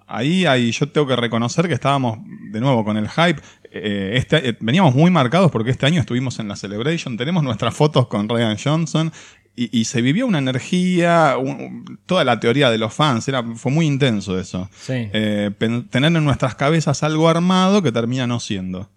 Ahí, 0.07 0.45
ahí 0.45 0.71
yo 0.71 0.89
tengo 0.89 1.07
que 1.07 1.15
reconocer 1.15 1.67
que 1.67 1.73
estábamos 1.73 2.17
de 2.51 2.59
nuevo 2.59 2.83
con 2.83 2.97
el 2.97 3.07
hype. 3.09 3.41
Eh, 3.73 4.13
este, 4.15 4.49
eh, 4.49 4.57
veníamos 4.59 4.93
muy 4.93 5.09
marcados 5.09 5.49
porque 5.51 5.71
este 5.71 5.85
año 5.85 6.01
estuvimos 6.01 6.37
en 6.39 6.49
la 6.49 6.57
Celebration. 6.57 7.15
Tenemos 7.15 7.43
nuestras 7.43 7.73
fotos 7.73 8.07
con 8.07 8.27
Ryan 8.27 8.57
Johnson 8.61 9.11
y, 9.55 9.79
y 9.79 9.85
se 9.85 10.01
vivió 10.01 10.25
una 10.27 10.39
energía, 10.39 11.35
un- 11.37 11.99
toda 12.05 12.23
la 12.23 12.39
teoría 12.39 12.69
de 12.69 12.77
los 12.77 12.93
fans. 12.93 13.27
Era, 13.27 13.43
fue 13.55 13.71
muy 13.71 13.85
intenso 13.85 14.39
eso. 14.39 14.69
Sí. 14.79 14.93
Eh, 15.13 15.51
tener 15.89 16.15
en 16.15 16.23
nuestras 16.23 16.55
cabezas 16.55 17.03
algo 17.03 17.27
armado 17.29 17.81
que 17.81 17.91
termina 17.91 18.27
no 18.27 18.39
siendo. 18.39 18.89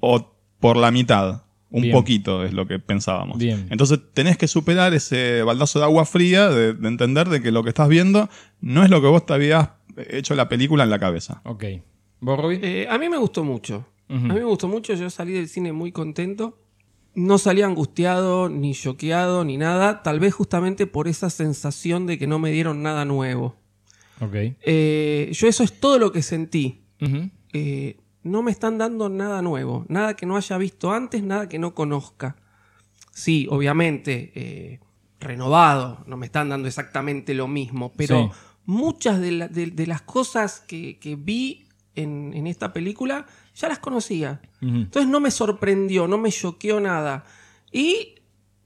O 0.00 0.32
por 0.60 0.76
la 0.76 0.90
mitad. 0.90 1.42
Un 1.70 1.80
Bien. 1.82 1.92
poquito 1.94 2.44
es 2.44 2.52
lo 2.52 2.66
que 2.66 2.78
pensábamos. 2.78 3.38
Bien. 3.38 3.66
Entonces 3.70 3.98
tenés 4.12 4.36
que 4.36 4.46
superar 4.46 4.92
ese 4.92 5.42
baldazo 5.42 5.78
de 5.78 5.86
agua 5.86 6.04
fría 6.04 6.50
de, 6.50 6.74
de 6.74 6.88
entender 6.88 7.30
de 7.30 7.40
que 7.40 7.50
lo 7.50 7.62
que 7.62 7.70
estás 7.70 7.88
viendo 7.88 8.28
no 8.60 8.84
es 8.84 8.90
lo 8.90 9.00
que 9.00 9.06
vos 9.08 9.24
te 9.24 9.32
habías 9.32 9.70
hecho 10.10 10.34
la 10.34 10.50
película 10.50 10.84
en 10.84 10.90
la 10.90 10.98
cabeza. 10.98 11.40
Ok. 11.44 11.64
¿Vos? 12.20 12.38
Eh, 12.60 12.86
a 12.90 12.98
mí 12.98 13.08
me 13.08 13.16
gustó 13.16 13.42
mucho. 13.42 13.86
A 14.10 14.12
mí 14.14 14.34
me 14.34 14.44
gustó 14.44 14.68
mucho. 14.68 14.92
Yo 14.92 15.08
salí 15.08 15.32
del 15.32 15.48
cine 15.48 15.72
muy 15.72 15.90
contento. 15.92 16.58
No 17.14 17.36
salí 17.38 17.60
angustiado, 17.62 18.48
ni 18.48 18.74
choqueado, 18.74 19.44
ni 19.44 19.58
nada. 19.58 20.02
Tal 20.02 20.18
vez 20.18 20.32
justamente 20.34 20.86
por 20.86 21.08
esa 21.08 21.28
sensación 21.30 22.06
de 22.06 22.18
que 22.18 22.26
no 22.26 22.38
me 22.38 22.50
dieron 22.50 22.82
nada 22.82 23.04
nuevo. 23.04 23.56
Ok. 24.20 24.34
Eh, 24.34 25.30
yo 25.32 25.46
eso 25.48 25.62
es 25.62 25.78
todo 25.78 25.98
lo 25.98 26.10
que 26.12 26.22
sentí. 26.22 26.80
Eh, 27.52 27.96
no 28.22 28.42
me 28.42 28.50
están 28.50 28.78
dando 28.78 29.08
nada 29.08 29.42
nuevo. 29.42 29.84
Nada 29.88 30.14
que 30.16 30.24
no 30.26 30.36
haya 30.36 30.56
visto 30.56 30.92
antes, 30.92 31.22
nada 31.22 31.48
que 31.48 31.58
no 31.58 31.74
conozca. 31.74 32.36
Sí, 33.12 33.46
obviamente, 33.50 34.32
eh, 34.34 34.80
renovado. 35.20 36.02
No 36.06 36.16
me 36.16 36.26
están 36.26 36.48
dando 36.48 36.66
exactamente 36.68 37.34
lo 37.34 37.46
mismo. 37.48 37.92
Pero 37.94 38.30
Sí. 38.32 38.38
muchas 38.64 39.20
de, 39.20 39.32
la- 39.32 39.48
de- 39.48 39.66
de 39.70 39.86
las 39.86 40.00
cosas 40.02 40.60
que, 40.60 40.98
que 40.98 41.16
vi 41.16 41.66
en, 41.94 42.32
en 42.34 42.46
esta 42.46 42.72
película 42.72 43.26
ya 43.54 43.68
las 43.68 43.78
conocía. 43.78 44.40
Entonces 44.60 45.10
no 45.10 45.20
me 45.20 45.30
sorprendió, 45.30 46.06
no 46.08 46.18
me 46.18 46.30
choqueó 46.30 46.80
nada. 46.80 47.24
Y 47.70 48.14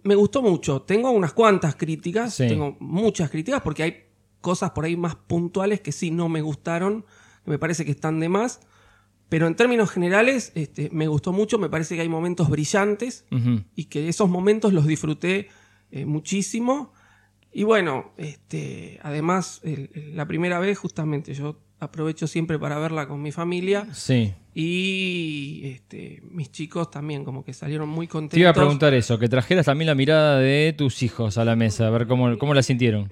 me 0.03 0.14
gustó 0.14 0.43
mucho. 0.43 0.82
Tengo 0.82 1.11
unas 1.11 1.32
cuantas 1.32 1.74
críticas, 1.76 2.34
Sí. 2.34 2.47
tengo 2.49 2.76
muchas 2.80 3.30
críticas 3.30 3.62
porque 3.62 3.82
hay 3.82 3.97
cosas 4.41 4.70
por 4.70 4.84
ahí 4.84 4.97
más 4.97 5.16
puntuales 5.16 5.80
que 5.80 5.91
sí 5.93 6.11
no 6.11 6.28
me 6.28 6.41
gustaron, 6.43 7.05
que 7.45 7.51
me 7.51 7.59
parece 7.59 7.84
que 7.84 7.91
están 7.91 8.20
de 8.20 8.28
más. 8.28 8.61
Pero 9.28 9.49
en 9.49 9.57
términos 9.57 9.91
generales, 9.91 10.53
este, 10.55 10.89
me 10.93 11.09
gustó 11.09 11.32
mucho, 11.32 11.59
me 11.59 11.68
parece 11.68 11.97
que 11.97 12.03
hay 12.03 12.09
momentos 12.09 12.49
brillantes 12.49 13.24
y 13.74 13.87
que 13.87 14.09
esos 14.09 14.28
momentos 14.30 14.72
los 14.72 14.87
disfruté 14.87 15.49
eh, 15.91 16.05
muchísimo. 16.05 16.93
Y 17.53 17.62
bueno, 17.64 18.12
este, 18.18 19.01
además, 19.03 19.61
el- 19.64 19.91
el- 19.95 20.16
la 20.16 20.26
primera 20.28 20.59
vez 20.61 20.78
justamente 20.78 21.32
yo 21.34 21.59
aprovecho 21.79 22.27
siempre 22.27 22.59
para 22.59 22.79
verla 22.79 23.07
con 23.09 23.20
mi 23.22 23.33
familia. 23.33 23.87
Sí. 23.93 24.33
Y 24.55 25.62
este, 25.64 26.22
mis 26.31 26.51
chicos 26.51 26.91
también 26.91 27.24
como 27.24 27.45
que 27.45 27.53
salieron 27.53 27.89
muy 27.89 28.07
contentos. 28.07 28.35
Te 28.35 28.41
iba 28.41 28.51
a 28.51 28.55
preguntar 28.55 28.95
eso, 28.95 29.18
que 29.18 29.29
trajeras 29.29 29.66
también 29.66 29.87
la 29.87 29.95
mirada 29.95 30.39
de 30.39 30.74
tus 30.77 31.03
hijos 31.03 31.39
a 31.39 31.45
la 31.45 31.57
mesa, 31.57 31.87
a 31.87 31.91
ver 31.91 32.07
cómo, 32.07 32.39
cómo 32.39 32.55
la 32.55 32.62
sintieron. 32.62 33.09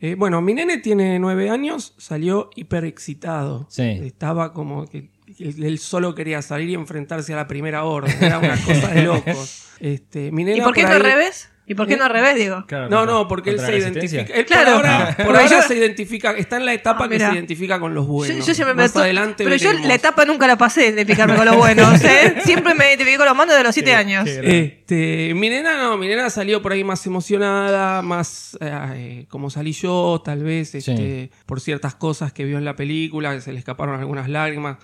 Eh, 0.00 0.14
bueno, 0.16 0.40
mi 0.40 0.54
nene 0.54 0.78
tiene 0.78 1.18
nueve 1.18 1.50
años, 1.50 1.94
salió 1.98 2.50
hiper 2.54 2.84
excitado. 2.84 3.66
Sí. 3.68 3.82
Estaba 3.82 4.52
como 4.52 4.86
que 4.86 5.10
él, 5.38 5.78
solo 5.78 6.14
quería 6.14 6.40
salir 6.42 6.70
y 6.70 6.74
enfrentarse 6.74 7.32
a 7.32 7.36
la 7.36 7.46
primera 7.48 7.84
orden. 7.84 8.14
Era 8.22 8.38
una 8.38 8.56
cosa 8.56 8.88
de 8.92 9.02
locos. 9.04 9.64
Este, 9.80 10.30
mi 10.32 10.42
¿Y 10.42 10.44
nena 10.46 10.64
por 10.64 10.74
qué 10.74 10.84
ahí- 10.86 10.92
al 10.92 11.00
revés? 11.02 11.50
¿Y 11.70 11.74
por 11.74 11.86
qué 11.86 11.96
no 11.98 12.04
al 12.04 12.10
revés, 12.10 12.34
digo? 12.36 12.64
No, 12.88 13.04
no, 13.04 13.28
porque 13.28 13.50
él 13.50 13.60
se 13.60 13.76
identifica. 13.76 14.32
Él 14.34 14.46
Claro. 14.46 14.76
por 14.78 14.86
ahora, 14.86 15.16
Ah. 15.18 15.24
por 15.24 15.36
ahora 15.36 15.46
yo- 15.46 15.62
se 15.62 15.76
identifica, 15.76 16.30
está 16.32 16.56
en 16.56 16.64
la 16.64 16.72
etapa 16.72 17.04
Ah, 17.04 17.08
que 17.10 17.18
se 17.18 17.30
identifica 17.32 17.78
con 17.78 17.94
los 17.94 18.06
Yo, 18.06 18.12
buenos. 18.12 18.46
yo 18.46 18.54
siempre 18.54 18.74
me 18.74 18.82
Más 18.84 18.96
adelante 18.96 19.44
Pero 19.44 19.56
yo 19.56 19.72
la 19.74 19.94
etapa 19.94 20.24
nunca 20.24 20.46
la 20.46 20.56
pasé 20.56 20.80
de 20.80 20.86
identificarme 20.88 21.36
con 21.36 21.44
los 21.44 21.56
buenos, 21.56 22.02
¿eh? 22.02 22.36
Siempre 22.44 22.74
me 22.74 22.86
identifiqué 22.88 23.18
con 23.18 23.26
los 23.26 23.36
malos 23.36 23.54
de 23.56 23.62
los 23.62 23.74
siete 23.74 23.94
años. 23.94 24.26
Este, 24.26 25.32
mi 25.34 25.50
nena 25.50 25.76
no, 25.76 25.96
mi 25.98 26.08
nena 26.08 26.30
salió 26.30 26.62
por 26.62 26.72
ahí 26.72 26.84
más 26.84 27.04
emocionada, 27.06 28.00
más 28.02 28.56
eh, 28.60 29.26
como 29.28 29.50
salí 29.50 29.72
yo, 29.72 30.22
tal 30.24 30.42
vez, 30.42 30.74
este, 30.74 31.30
por 31.46 31.60
ciertas 31.60 31.94
cosas 31.94 32.32
que 32.32 32.44
vio 32.44 32.56
en 32.58 32.64
la 32.64 32.76
película, 32.76 33.34
que 33.34 33.40
se 33.40 33.52
le 33.52 33.58
escaparon 33.58 33.98
algunas 34.00 34.28
lágrimas. 34.28 34.78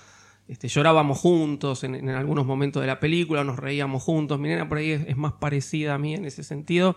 Este, 0.46 0.68
llorábamos 0.68 1.18
juntos 1.18 1.84
en, 1.84 1.94
en 1.94 2.10
algunos 2.10 2.44
momentos 2.44 2.82
de 2.82 2.86
la 2.86 3.00
película, 3.00 3.44
nos 3.44 3.58
reíamos 3.58 4.02
juntos. 4.02 4.38
Mi 4.38 4.48
nena 4.48 4.68
por 4.68 4.78
ahí 4.78 4.90
es, 4.90 5.06
es 5.06 5.16
más 5.16 5.32
parecida 5.34 5.94
a 5.94 5.98
mí 5.98 6.14
en 6.14 6.24
ese 6.24 6.44
sentido. 6.44 6.96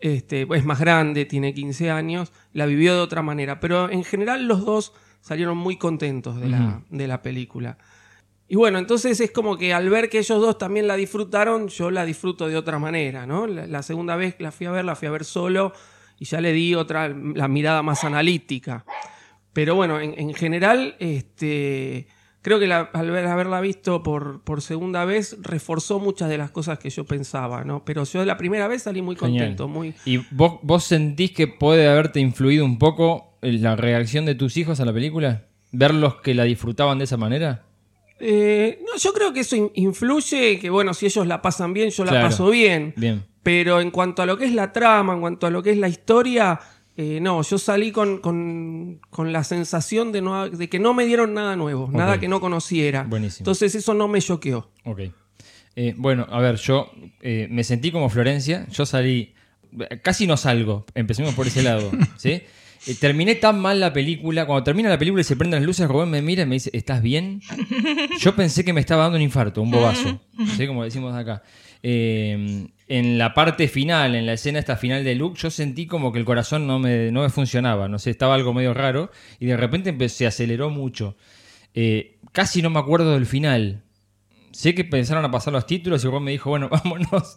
Este, 0.00 0.46
es 0.50 0.64
más 0.64 0.80
grande, 0.80 1.26
tiene 1.26 1.52
15 1.52 1.90
años, 1.90 2.32
la 2.54 2.64
vivió 2.64 2.94
de 2.94 3.00
otra 3.00 3.22
manera. 3.22 3.60
Pero 3.60 3.90
en 3.90 4.02
general 4.02 4.48
los 4.48 4.64
dos 4.64 4.94
salieron 5.20 5.58
muy 5.58 5.76
contentos 5.76 6.40
de, 6.40 6.48
la, 6.48 6.82
de 6.88 7.06
la 7.06 7.20
película. 7.22 7.76
Y 8.48 8.56
bueno, 8.56 8.78
entonces 8.78 9.20
es 9.20 9.30
como 9.30 9.58
que 9.58 9.74
al 9.74 9.88
ver 9.90 10.08
que 10.08 10.18
ellos 10.18 10.40
dos 10.40 10.58
también 10.58 10.88
la 10.88 10.96
disfrutaron, 10.96 11.68
yo 11.68 11.90
la 11.90 12.04
disfruto 12.04 12.48
de 12.48 12.56
otra 12.56 12.78
manera, 12.78 13.26
¿no? 13.26 13.46
La, 13.46 13.66
la 13.66 13.82
segunda 13.82 14.16
vez 14.16 14.34
que 14.34 14.42
la 14.42 14.50
fui 14.50 14.66
a 14.66 14.70
ver, 14.70 14.84
la 14.84 14.96
fui 14.96 15.06
a 15.06 15.12
ver 15.12 15.24
solo 15.24 15.72
y 16.18 16.24
ya 16.24 16.40
le 16.40 16.52
di 16.52 16.74
otra, 16.74 17.08
la 17.08 17.46
mirada 17.46 17.82
más 17.82 18.02
analítica. 18.02 18.84
Pero 19.52 19.74
bueno, 19.74 20.00
en, 20.00 20.18
en 20.18 20.34
general, 20.34 20.96
este, 20.98 22.08
creo 22.42 22.58
que 22.58 22.66
la- 22.66 22.90
al 22.92 23.10
ver- 23.10 23.26
haberla 23.26 23.60
visto 23.60 24.02
por, 24.02 24.42
por 24.42 24.62
segunda 24.62 25.04
vez 25.04 25.36
reforzó 25.42 25.98
muchas 25.98 26.28
de 26.28 26.38
las 26.38 26.50
cosas 26.50 26.78
que 26.78 26.90
yo 26.90 27.04
pensaba, 27.04 27.64
¿no? 27.64 27.84
Pero 27.84 28.04
yo 28.04 28.20
de 28.20 28.26
la 28.26 28.36
primera 28.36 28.66
vez 28.68 28.82
salí 28.82 29.02
muy 29.02 29.16
Genial. 29.16 29.44
contento, 29.46 29.68
muy... 29.68 29.94
¿Y 30.04 30.18
vos, 30.30 30.58
vos 30.62 30.84
sentís 30.84 31.32
que 31.32 31.46
puede 31.48 31.88
haberte 31.88 32.20
influido 32.20 32.64
un 32.64 32.78
poco 32.78 33.36
la 33.42 33.76
reacción 33.76 34.24
de 34.26 34.34
tus 34.34 34.56
hijos 34.56 34.80
a 34.80 34.84
la 34.84 34.92
película? 34.92 35.46
¿Verlos 35.72 36.16
que 36.16 36.34
la 36.34 36.44
disfrutaban 36.44 36.98
de 36.98 37.04
esa 37.04 37.16
manera? 37.16 37.64
Eh, 38.18 38.80
no, 38.86 38.98
yo 38.98 39.12
creo 39.12 39.32
que 39.32 39.40
eso 39.40 39.56
in- 39.56 39.70
influye, 39.74 40.58
que 40.58 40.68
bueno, 40.68 40.92
si 40.94 41.06
ellos 41.06 41.26
la 41.26 41.40
pasan 41.40 41.72
bien, 41.72 41.90
yo 41.90 42.04
la 42.04 42.10
Claro. 42.12 42.26
paso 42.28 42.50
bien. 42.50 42.92
Bien. 42.96 43.24
Pero 43.42 43.80
en 43.80 43.90
cuanto 43.90 44.20
a 44.20 44.26
lo 44.26 44.36
que 44.36 44.44
es 44.44 44.52
la 44.52 44.72
trama, 44.72 45.14
en 45.14 45.20
cuanto 45.20 45.46
a 45.46 45.50
lo 45.50 45.62
que 45.62 45.70
es 45.70 45.78
la 45.78 45.88
historia, 45.88 46.60
eh, 47.02 47.18
no, 47.20 47.40
yo 47.42 47.56
salí 47.58 47.92
con, 47.92 48.18
con- 48.18 49.00
con 49.08 49.32
la 49.32 49.42
sensación 49.42 50.12
de, 50.12 50.20
no, 50.20 50.50
de 50.50 50.68
que 50.68 50.78
no 50.78 50.92
me 50.92 51.06
dieron 51.06 51.32
nada 51.32 51.56
nuevo, 51.56 51.88
nada 51.90 52.20
que 52.20 52.28
no 52.28 52.40
conociera. 52.40 53.04
Buenísimo. 53.04 53.42
Entonces 53.44 53.74
eso 53.74 53.94
no 53.94 54.06
me 54.06 54.20
choqueó. 54.20 54.68
Ok. 54.84 55.00
Eh, 55.76 55.94
bueno, 55.96 56.26
a 56.30 56.40
ver, 56.40 56.56
yo 56.56 56.90
eh, 57.22 57.46
me 57.50 57.64
sentí 57.64 57.90
como 57.90 58.10
Florencia. 58.10 58.66
Yo 58.70 58.84
salí. 58.84 59.32
Casi 60.02 60.26
no 60.26 60.36
salgo. 60.36 60.84
Empecemos 60.94 61.32
por 61.34 61.46
ese 61.46 61.62
lado. 61.62 61.90
¿sí? 62.18 62.42
Terminé 62.98 63.34
tan 63.36 63.58
mal 63.60 63.78
la 63.80 63.92
película. 63.92 64.44
Cuando 64.46 64.64
termina 64.64 64.88
la 64.90 64.98
película 64.98 65.20
y 65.22 65.24
se 65.24 65.36
prenden 65.36 65.60
las 65.60 65.66
luces, 65.66 65.88
Rubén 65.88 66.10
me 66.10 66.20
mira 66.22 66.42
y 66.42 66.46
me 66.46 66.56
dice: 66.56 66.70
¿Estás 66.74 67.00
bien? 67.02 67.40
Yo 68.18 68.34
pensé 68.36 68.64
que 68.64 68.72
me 68.72 68.80
estaba 68.80 69.04
dando 69.04 69.16
un 69.16 69.22
infarto, 69.22 69.62
un 69.62 69.70
bobazo. 69.70 70.20
¿sí? 70.56 70.66
Como 70.66 70.84
decimos 70.84 71.14
acá. 71.14 71.42
Eh, 71.82 72.66
en 72.90 73.18
la 73.18 73.34
parte 73.34 73.68
final, 73.68 74.16
en 74.16 74.26
la 74.26 74.32
escena 74.32 74.58
esta 74.58 74.76
final 74.76 75.04
de 75.04 75.14
Luke, 75.14 75.38
yo 75.40 75.48
sentí 75.48 75.86
como 75.86 76.10
que 76.10 76.18
el 76.18 76.24
corazón 76.24 76.66
no 76.66 76.80
me, 76.80 77.12
no 77.12 77.22
me 77.22 77.30
funcionaba. 77.30 77.88
No 77.88 78.00
sé, 78.00 78.10
estaba 78.10 78.34
algo 78.34 78.52
medio 78.52 78.74
raro. 78.74 79.12
Y 79.38 79.46
de 79.46 79.56
repente 79.56 80.08
se 80.08 80.26
aceleró 80.26 80.70
mucho. 80.70 81.16
Eh, 81.72 82.18
casi 82.32 82.62
no 82.62 82.68
me 82.68 82.80
acuerdo 82.80 83.14
del 83.14 83.26
final. 83.26 83.84
Sé 84.50 84.74
que 84.74 84.82
pensaron 84.82 85.24
a 85.24 85.30
pasar 85.30 85.52
los 85.52 85.66
títulos 85.66 86.04
y 86.04 86.08
Juan 86.08 86.24
me 86.24 86.32
dijo, 86.32 86.50
bueno, 86.50 86.68
vámonos. 86.84 87.36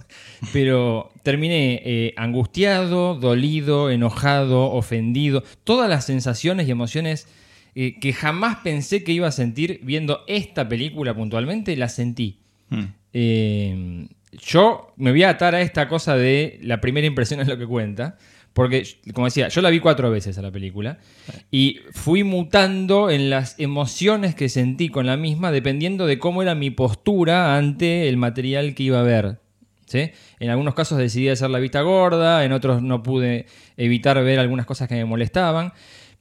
Pero 0.51 1.11
terminé 1.21 1.83
eh, 1.85 2.15
angustiado, 2.17 3.13
dolido, 3.13 3.91
enojado, 3.91 4.71
ofendido. 4.71 5.43
Todas 5.63 5.87
las 5.87 6.03
sensaciones 6.03 6.67
y 6.67 6.71
emociones 6.71 7.27
eh, 7.75 7.99
que 7.99 8.11
jamás 8.11 8.57
pensé 8.63 9.03
que 9.03 9.11
iba 9.11 9.27
a 9.27 9.31
sentir 9.31 9.81
viendo 9.83 10.23
esta 10.25 10.67
película 10.67 11.13
puntualmente, 11.13 11.75
las 11.75 11.93
sentí. 11.93 12.39
Mm. 12.69 12.83
Eh, 13.13 14.07
yo 14.39 14.93
me 14.97 15.11
voy 15.11 15.23
a 15.23 15.29
atar 15.29 15.55
a 15.55 15.61
esta 15.61 15.87
cosa 15.87 16.15
de 16.15 16.59
la 16.61 16.81
primera 16.81 17.07
impresión 17.07 17.39
es 17.39 17.47
lo 17.47 17.57
que 17.57 17.65
cuenta. 17.65 18.17
Porque, 18.53 18.83
como 19.15 19.25
decía, 19.25 19.47
yo 19.47 19.61
la 19.61 19.71
vi 19.71 19.79
cuatro 19.79 20.11
veces 20.11 20.37
a 20.37 20.43
la 20.43 20.51
película 20.51 20.99
y 21.49 21.79
fui 21.91 22.23
mutando 22.23 23.09
en 23.09 23.31
las 23.31 23.59
emociones 23.59 24.35
que 24.35 24.47
sentí 24.47 24.89
con 24.89 25.07
la 25.07 25.17
misma 25.17 25.51
dependiendo 25.51 26.05
de 26.05 26.19
cómo 26.19 26.43
era 26.43 26.53
mi 26.53 26.69
postura 26.69 27.57
ante 27.57 28.07
el 28.09 28.17
material 28.17 28.75
que 28.75 28.83
iba 28.83 28.99
a 28.99 29.03
ver. 29.03 29.39
¿sí? 29.87 30.11
En 30.39 30.51
algunos 30.51 30.75
casos 30.75 30.99
decidí 30.99 31.29
hacer 31.29 31.49
la 31.49 31.57
vista 31.57 31.81
gorda, 31.81 32.45
en 32.45 32.51
otros 32.51 32.83
no 32.83 33.01
pude 33.01 33.47
evitar 33.75 34.23
ver 34.23 34.37
algunas 34.37 34.67
cosas 34.67 34.87
que 34.87 34.95
me 34.95 35.05
molestaban. 35.05 35.73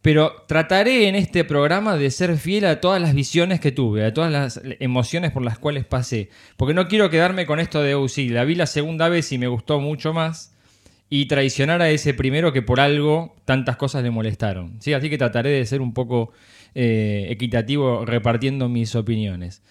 Pero 0.03 0.45
trataré 0.49 1.07
en 1.09 1.15
este 1.15 1.45
programa 1.45 1.97
de 1.97 2.11
ser 2.11 2.37
fiel 2.37 2.65
a 2.65 2.81
todas 2.81 3.01
las 3.01 3.15
visiones 3.15 3.61
que 3.61 3.71
tuve, 3.71 4.05
a 4.05 4.13
todas 4.13 4.33
las 4.33 4.61
emociones 4.81 5.31
por 5.31 5.45
las 5.45 5.59
cuales 5.59 5.85
pasé. 5.85 6.29
Porque 6.57 6.75
no 6.75 6.89
quiero 6.89 7.09
quedarme 7.09 7.47
con 7.47 7.61
esto 7.61 7.81
de, 7.81 7.95
oh, 7.95 8.09
sí, 8.09 8.29
la 8.29 8.45
vi 8.45 8.57
la 8.57 8.67
segunda 8.67 9.09
vez 9.09 9.31
y 9.31 9.39
me 9.39 9.47
gustó 9.47 9.79
mucho 9.79 10.13
más 10.13 10.57
y 11.09 11.27
traicionar 11.27 11.83
a 11.83 11.91
ese 11.91 12.15
primero 12.15 12.53
que 12.53 12.63
por 12.63 12.81
algo 12.81 13.37
tantas 13.45 13.77
cosas 13.77 14.03
le 14.03 14.11
molestaron. 14.11 14.81
¿sí? 14.81 14.93
Así 14.93 15.09
que 15.09 15.19
trataré 15.19 15.51
de 15.51 15.67
ser 15.67 15.81
un 15.81 15.95
poco 15.95 16.33
eh, 16.75 17.27
equitativo 17.29 18.05
repartiendo 18.05 18.69
mis 18.69 18.97
opiniones. 18.97 19.63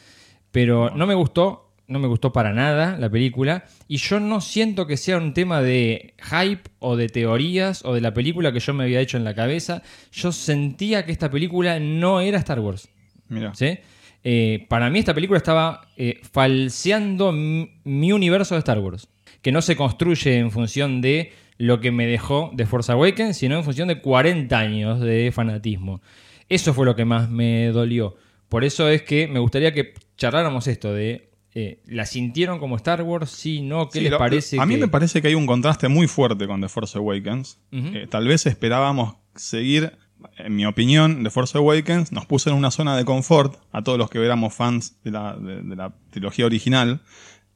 Pero 0.51 0.91
no 0.91 1.07
me 1.07 1.15
gustó, 1.15 1.70
no 1.91 1.99
me 1.99 2.07
gustó 2.07 2.31
para 2.31 2.53
nada 2.53 2.97
la 2.97 3.09
película 3.09 3.65
y 3.87 3.97
yo 3.97 4.19
no 4.19 4.39
siento 4.39 4.87
que 4.87 4.97
sea 4.97 5.17
un 5.17 5.33
tema 5.33 5.61
de 5.61 6.13
hype 6.23 6.61
o 6.79 6.95
de 6.95 7.09
teorías 7.09 7.83
o 7.83 7.93
de 7.93 8.01
la 8.01 8.13
película 8.13 8.53
que 8.53 8.59
yo 8.59 8.73
me 8.73 8.85
había 8.85 9.01
hecho 9.01 9.17
en 9.17 9.25
la 9.25 9.35
cabeza. 9.35 9.83
Yo 10.11 10.31
sentía 10.31 11.05
que 11.05 11.11
esta 11.11 11.29
película 11.29 11.79
no 11.79 12.21
era 12.21 12.37
Star 12.39 12.61
Wars. 12.61 12.89
Mira. 13.27 13.53
¿sí? 13.53 13.77
Eh, 14.23 14.65
para 14.69 14.89
mí 14.89 14.99
esta 14.99 15.13
película 15.13 15.37
estaba 15.37 15.89
eh, 15.97 16.21
falseando 16.31 17.31
mi, 17.31 18.11
universo 18.11 18.55
de 18.55 18.59
Star 18.59 18.79
Wars 18.79 19.09
que 19.41 19.51
no 19.51 19.61
se 19.61 19.75
construye 19.75 20.37
en 20.37 20.51
función 20.51 21.01
de 21.01 21.33
lo 21.57 21.81
que 21.81 21.91
me 21.91 22.05
dejó 22.05 22.51
de 22.53 22.65
Force 22.65 22.91
Awakens, 22.91 23.37
sino 23.37 23.57
en 23.57 23.63
función 23.63 23.87
de 23.87 23.99
40 23.99 24.57
años 24.57 24.99
de 24.99 25.31
fanatismo. 25.33 26.01
Eso 26.47 26.73
fue 26.73 26.85
lo 26.85 26.95
que 26.95 27.05
más 27.05 27.29
me 27.29 27.67
dolió. 27.67 28.15
Por 28.49 28.63
eso 28.63 28.87
es 28.87 29.01
que 29.01 29.27
me 29.27 29.39
gustaría 29.39 29.73
que 29.73 29.93
charláramos 30.17 30.67
esto 30.67 30.93
de 30.93 31.30
eh, 31.53 31.79
¿La 31.85 32.05
sintieron 32.05 32.59
como 32.59 32.75
Star 32.77 33.01
Wars? 33.03 33.29
Sí, 33.29 33.61
no, 33.61 33.89
¿qué 33.89 33.99
Sí, 33.99 34.03
les 34.03 34.11
lo- 34.11 34.17
parece? 34.17 34.59
A 34.59 34.65
mí 34.65 34.75
que- 34.75 34.81
me 34.81 34.87
parece 34.87 35.21
que 35.21 35.27
hay 35.27 35.35
un 35.35 35.45
contraste 35.45 35.87
muy 35.89 36.07
fuerte 36.07 36.47
con 36.47 36.61
The 36.61 36.69
Force 36.69 36.97
Awakens. 36.97 37.59
Eh, 37.71 38.07
tal 38.09 38.27
vez 38.27 38.45
esperábamos 38.45 39.15
seguir, 39.35 39.93
en 40.37 40.55
mi 40.55 40.65
opinión, 40.65 41.23
The 41.23 41.29
Force 41.29 41.57
Awakens 41.57 42.11
nos 42.11 42.25
puso 42.25 42.49
en 42.49 42.55
una 42.55 42.71
zona 42.71 42.95
de 42.95 43.03
confort 43.05 43.55
a 43.71 43.81
todos 43.83 43.97
los 43.97 44.09
que 44.09 44.23
éramos 44.23 44.53
fans 44.53 44.97
de 45.03 45.11
la, 45.11 45.35
de- 45.35 45.61
de 45.61 45.75
la 45.75 45.93
trilogía 46.11 46.45
original, 46.45 47.01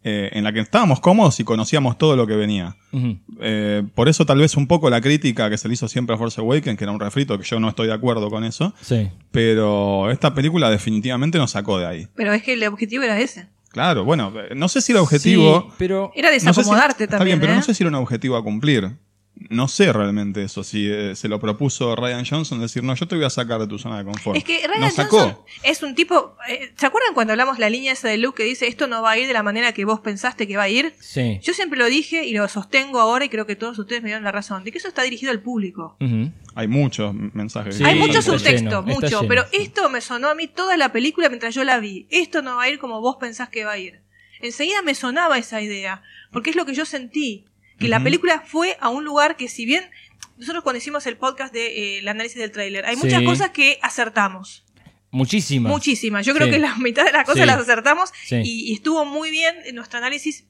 eh, 0.08 0.30
en 0.34 0.44
la 0.44 0.52
que 0.54 0.60
estábamos 0.60 1.00
cómodos 1.00 1.40
y 1.40 1.44
conocíamos 1.44 1.98
todo 1.98 2.16
lo 2.16 2.28
que 2.28 2.36
venía. 2.36 2.76
Eh, 3.42 3.82
por 3.96 4.08
eso 4.08 4.24
tal 4.26 4.38
vez 4.38 4.56
un 4.56 4.68
poco 4.68 4.90
la 4.90 5.02
crítica 5.02 5.50
que 5.50 5.58
se 5.58 5.68
le 5.68 5.74
hizo 5.74 5.88
siempre 5.88 6.16
a 6.16 6.18
Force 6.20 6.40
Awakens, 6.40 6.78
que 6.78 6.84
era 6.84 6.92
un 6.92 7.00
refrito, 7.00 7.38
que 7.40 7.44
yo 7.46 7.60
no 7.60 7.70
estoy 7.70 7.88
de 7.88 7.94
acuerdo 7.94 8.30
con 8.30 8.44
eso. 8.44 8.74
Sí. 8.82 9.10
Pero 9.32 10.12
esta 10.12 10.34
película 10.36 10.70
definitivamente 10.70 11.38
nos 11.40 11.52
sacó 11.52 11.80
de 11.80 11.86
ahí. 11.88 12.08
Pero 12.16 12.34
es 12.34 12.44
que 12.44 12.54
el 12.54 12.64
objetivo 12.68 13.04
era 13.04 13.20
ese. 13.20 13.48
Claro, 13.76 14.06
bueno, 14.06 14.32
eh, 14.40 14.56
no 14.56 14.70
sé 14.70 14.80
si 14.80 14.94
el 14.94 15.00
objetivo... 15.00 15.64
Sí, 15.68 15.74
pero... 15.78 16.10
Era 16.16 16.30
No 16.30 16.34
sé 16.36 16.40
si- 16.40 16.46
desacomodarte 16.48 17.04
Está 17.04 17.18
también. 17.18 17.40
bien, 17.40 17.42
pero 17.42 17.52
¿eh? 17.52 17.56
no 17.58 17.62
sé 17.62 17.74
si 17.74 17.84
era 17.84 17.90
un 17.90 17.96
objetivo 17.96 18.38
a 18.38 18.42
cumplir. 18.42 18.90
No 19.50 19.68
sé 19.68 19.92
realmente 19.92 20.44
eso, 20.44 20.64
si 20.64 20.90
eh, 20.90 21.14
se 21.16 21.28
lo 21.28 21.40
propuso 21.40 21.96
Ryan 21.96 22.26
Johnson, 22.26 22.62
decir, 22.62 22.84
no, 22.84 22.96
yo 22.96 23.06
te 23.08 23.16
voy 23.16 23.26
a 23.26 23.30
sacar 23.30 23.60
de 23.60 23.68
tu 23.68 23.78
zona 23.78 23.98
de 23.98 24.06
confort. 24.06 24.38
Es 24.38 24.44
que 24.44 24.66
Ryan 24.66 24.80
Nos 24.82 24.94
sacó. 24.94 25.20
Johnson 25.20 25.38
es 25.64 25.84
un 25.84 25.94
tipo. 25.94 26.36
eh, 26.48 26.72
¿Se 26.76 26.86
acuerdan 26.86 27.14
cuando 27.14 27.34
hablamos 27.34 27.60
la 27.60 27.70
línea 27.70 27.92
esa 27.92 28.08
de 28.08 28.18
Luke 28.18 28.38
que 28.42 28.48
dice 28.48 28.68
esto 28.68 28.88
no 28.88 29.02
va 29.02 29.12
a 29.12 29.18
ir 29.18 29.28
de 29.28 29.34
la 29.34 29.44
manera 29.44 29.74
que 29.74 29.84
vos 29.84 30.00
pensaste 30.00 30.48
que 30.48 30.56
va 30.56 30.64
a 30.64 30.70
ir? 30.70 30.94
Sí. 31.00 31.40
Yo 31.44 31.54
siempre 31.54 31.78
lo 31.78 31.86
dije 31.88 32.26
y 32.26 32.34
lo 32.34 32.48
sostengo 32.48 33.00
ahora 33.00 33.26
y 33.26 33.30
creo 33.30 33.46
que 33.46 33.56
todos 33.56 33.78
ustedes 33.78 34.02
me 34.02 34.08
dieron 34.08 34.24
la 34.24 34.32
razón, 34.32 34.64
de 34.64 34.72
que 34.72 34.78
eso 34.78 34.88
está 34.88 35.04
dirigido 35.04 35.32
al 35.32 35.42
público. 35.42 35.98
Hay 36.56 36.68
muchos 36.68 37.14
mensajes. 37.14 37.76
Sí, 37.76 37.84
Hay 37.84 38.00
mucho 38.00 38.22
subtexto, 38.22 38.84
mucho, 38.84 39.08
lleno, 39.08 39.28
pero 39.28 39.44
sí. 39.52 39.58
esto 39.62 39.90
me 39.90 40.00
sonó 40.00 40.30
a 40.30 40.36
mí 40.36 40.48
toda 40.48 40.78
la 40.78 40.92
película 40.94 41.28
mientras 41.28 41.54
yo 41.54 41.64
la 41.66 41.80
vi. 41.80 42.08
Esto 42.10 42.42
no 42.42 42.56
va 42.56 42.64
a 42.64 42.70
ir 42.70 42.80
como 42.80 43.02
vos 43.02 43.18
pensás 43.20 43.50
que 43.50 43.66
va 43.66 43.74
a 43.74 43.78
ir. 43.78 44.02
Enseguida 44.42 44.82
me 44.82 44.96
sonaba 44.96 45.38
esa 45.38 45.62
idea, 45.62 46.02
porque 46.32 46.50
es 46.52 46.56
lo 46.56 46.66
que 46.66 46.74
yo 46.74 46.86
sentí, 46.86 47.46
que 47.80 47.88
la 47.88 48.02
película 48.04 48.44
fue 48.46 48.78
a 48.80 48.90
un 48.90 49.04
lugar 49.04 49.36
que 49.36 49.48
si 49.48 49.66
bien 49.66 49.90
nosotros 50.38 50.64
cuando 50.64 50.78
hicimos 50.78 51.06
el 51.08 51.18
podcast 51.18 51.54
del 51.54 51.72
el 52.02 52.08
análisis 52.08 52.38
del 52.38 52.52
tráiler, 52.52 52.86
hay 52.86 52.96
muchas 52.98 53.22
cosas 53.24 53.50
que 53.52 53.80
acertamos. 53.82 54.64
Muchísimas. 55.12 55.72
Muchísimas. 55.72 56.26
Yo 56.26 56.34
creo 56.34 56.48
Sí. 56.48 56.54
que 56.54 56.60
la 56.60 56.76
mitad 56.76 57.06
de 57.06 57.12
las 57.14 57.24
cosas 57.24 57.42
Sí. 57.42 57.46
las 57.48 57.60
acertamos 57.60 58.12
Sí. 58.26 58.36
y, 58.44 58.72
y 58.72 58.74
estuvo 58.74 59.06
muy 59.06 59.32
bien 59.32 59.56
en 59.66 59.76
nuestro 59.76 59.98
análisis. 60.00 60.46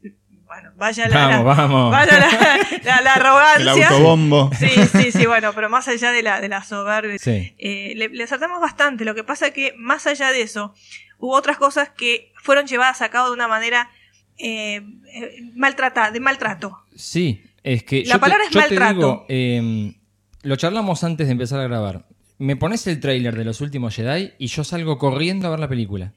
Bueno, 0.48 0.72
vaya 0.76 1.08
la, 1.08 1.28
Vamos, 1.28 1.46
la- 1.58 1.64
vamos. 1.64 1.92
vaya 1.92 2.20
la, 2.20 2.80
la- 2.84 3.02
la 3.02 3.14
arrogancia. 3.16 3.74
El 3.88 3.94
autobombo. 3.94 4.52
Sí, 4.58 4.70
sí, 4.92 5.12
sí, 5.12 5.26
bueno, 5.26 5.54
pero 5.54 5.70
más 5.70 5.88
allá 5.88 6.12
de 6.12 6.22
la, 6.24 6.40
de 6.42 6.50
la 6.50 6.64
soberbia, 6.64 7.18
Sí. 7.20 7.54
eh, 7.58 7.94
le, 7.96 8.10
le 8.10 8.24
acertamos 8.24 8.60
bastante. 8.62 9.06
Lo 9.06 9.14
que 9.16 9.24
pasa 9.24 9.48
es 9.48 9.54
que 9.54 9.74
más 9.78 10.06
allá 10.08 10.32
de 10.32 10.42
eso, 10.42 10.74
hubo 11.20 11.34
otras 11.36 11.58
cosas 11.58 11.90
que 11.90 12.32
fueron 12.44 12.66
llevadas 12.68 13.02
a 13.02 13.10
cabo 13.10 13.28
de 13.30 13.34
una 13.34 13.48
manera 13.48 13.90
eh, 14.38 14.82
eh, 15.14 15.42
maltratada, 15.56 16.12
de 16.12 16.20
maltrato. 16.20 16.85
Sí, 16.96 17.44
es 17.64 17.84
que 17.84 18.04
La 18.06 18.16
yo 18.16 18.20
palabra 18.20 18.44
te, 18.44 18.48
es 18.48 18.54
yo 18.54 18.60
te 18.62 18.80
maltrato. 18.80 18.96
digo, 18.96 19.26
eh, 19.30 19.96
lo 20.44 20.56
charlamos 20.56 21.04
antes 21.04 21.28
de 21.28 21.32
empezar 21.34 21.60
a 21.60 21.64
grabar. 21.68 22.08
Me 22.38 22.56
pones 22.56 22.86
el 22.88 23.00
tráiler 23.00 23.36
de 23.36 23.46
los 23.46 23.62
últimos 23.62 23.96
Jedi 23.96 24.32
y 24.38 24.48
yo 24.48 24.64
salgo 24.64 24.98
corriendo 24.98 25.48
a 25.48 25.52
ver 25.52 25.60
la 25.60 25.68
película. 25.70 26.14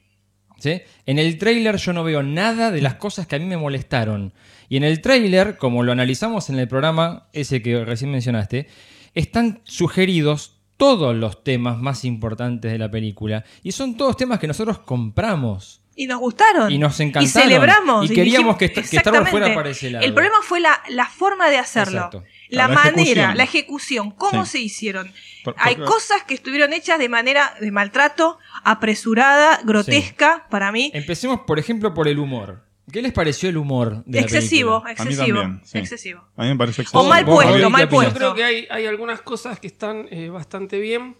¿Sí? 0.58 0.80
En 1.06 1.20
el 1.20 1.38
tráiler 1.38 1.76
yo 1.76 1.92
no 1.92 2.02
veo 2.02 2.24
nada 2.24 2.72
de 2.72 2.82
las 2.82 2.94
cosas 2.94 3.28
que 3.28 3.36
a 3.36 3.38
mí 3.38 3.44
me 3.44 3.56
molestaron. 3.56 4.32
Y 4.68 4.76
en 4.76 4.82
el 4.82 5.00
tráiler, 5.00 5.56
como 5.56 5.84
lo 5.84 5.92
analizamos 5.92 6.50
en 6.50 6.58
el 6.58 6.66
programa 6.66 7.28
ese 7.32 7.62
que 7.62 7.84
recién 7.84 8.10
mencionaste, 8.10 8.66
están 9.14 9.60
sugeridos 9.62 10.56
todos 10.76 11.14
los 11.14 11.44
temas 11.44 11.78
más 11.78 12.04
importantes 12.04 12.72
de 12.72 12.78
la 12.78 12.90
película. 12.90 13.44
Y 13.62 13.70
son 13.72 13.96
todos 13.96 14.16
temas 14.16 14.40
que 14.40 14.48
nosotros 14.48 14.78
compramos. 14.80 15.80
Y 16.00 16.06
nos 16.06 16.20
gustaron. 16.20 16.70
Y 16.70 16.78
nos 16.78 17.00
encantaron. 17.00 17.24
Y 17.26 17.28
celebramos. 17.28 18.04
Y 18.10 18.14
queríamos 18.14 18.56
dijimos- 18.56 18.56
que 18.58 18.88
que 18.88 18.96
Star 18.98 19.12
Wars 19.14 19.30
fuera 19.30 19.52
para 19.52 19.70
ese 19.70 19.90
lado. 19.90 20.04
El 20.04 20.14
problema 20.14 20.36
fue 20.42 20.60
la, 20.60 20.80
la 20.90 21.06
forma 21.06 21.48
de 21.50 21.58
hacerlo. 21.58 21.96
Exacto. 21.98 22.24
La, 22.50 22.68
La 22.68 22.74
manera, 22.74 22.92
ejecución. 23.02 23.36
la 23.36 23.42
ejecución, 23.42 24.10
cómo 24.12 24.44
Sí. 24.46 24.52
se 24.52 24.58
hicieron. 24.60 25.12
Por- 25.42 25.56
Hay 25.58 25.74
cosas 25.76 26.22
que 26.22 26.34
estuvieron 26.34 26.72
hechas 26.72 26.98
de 27.00 27.08
manera 27.08 27.52
de 27.60 27.70
maltrato, 27.72 28.38
apresurada, 28.64 29.60
grotesca, 29.64 30.46
para 30.50 30.70
mí. 30.72 30.90
Empecemos, 30.94 31.40
por 31.40 31.58
ejemplo, 31.58 31.92
por 31.94 32.06
el 32.08 32.18
humor. 32.18 32.64
¿Qué 32.92 33.02
les 33.02 33.12
pareció 33.12 33.50
el 33.50 33.56
humor 33.58 34.02
de 34.06 34.20
la 34.20 34.24
Excesivo? 34.26 34.76
A 34.76 34.84
mí 34.84 34.90
excesivo, 34.92 35.40
también, 35.40 35.60
sí. 35.64 35.78
excesivo. 35.78 36.22
A 36.36 36.42
mí 36.44 36.48
me 36.48 36.56
parece 36.56 36.80
O 36.80 36.84
excesivo. 36.84 37.04
mal 37.08 37.24
Vos, 37.24 37.34
puesto, 37.44 37.50
mal 37.52 37.60
¿qué 37.60 37.66
opinas? 37.66 37.80
Yo 37.82 37.88
puesto. 37.90 38.14
creo 38.14 38.34
que 38.34 38.44
hay, 38.44 38.66
hay 38.70 38.86
algunas 38.86 39.20
cosas 39.20 39.58
que 39.60 39.66
están 39.66 40.06
eh, 40.10 40.30
bastante 40.30 40.78
bien 40.80 41.16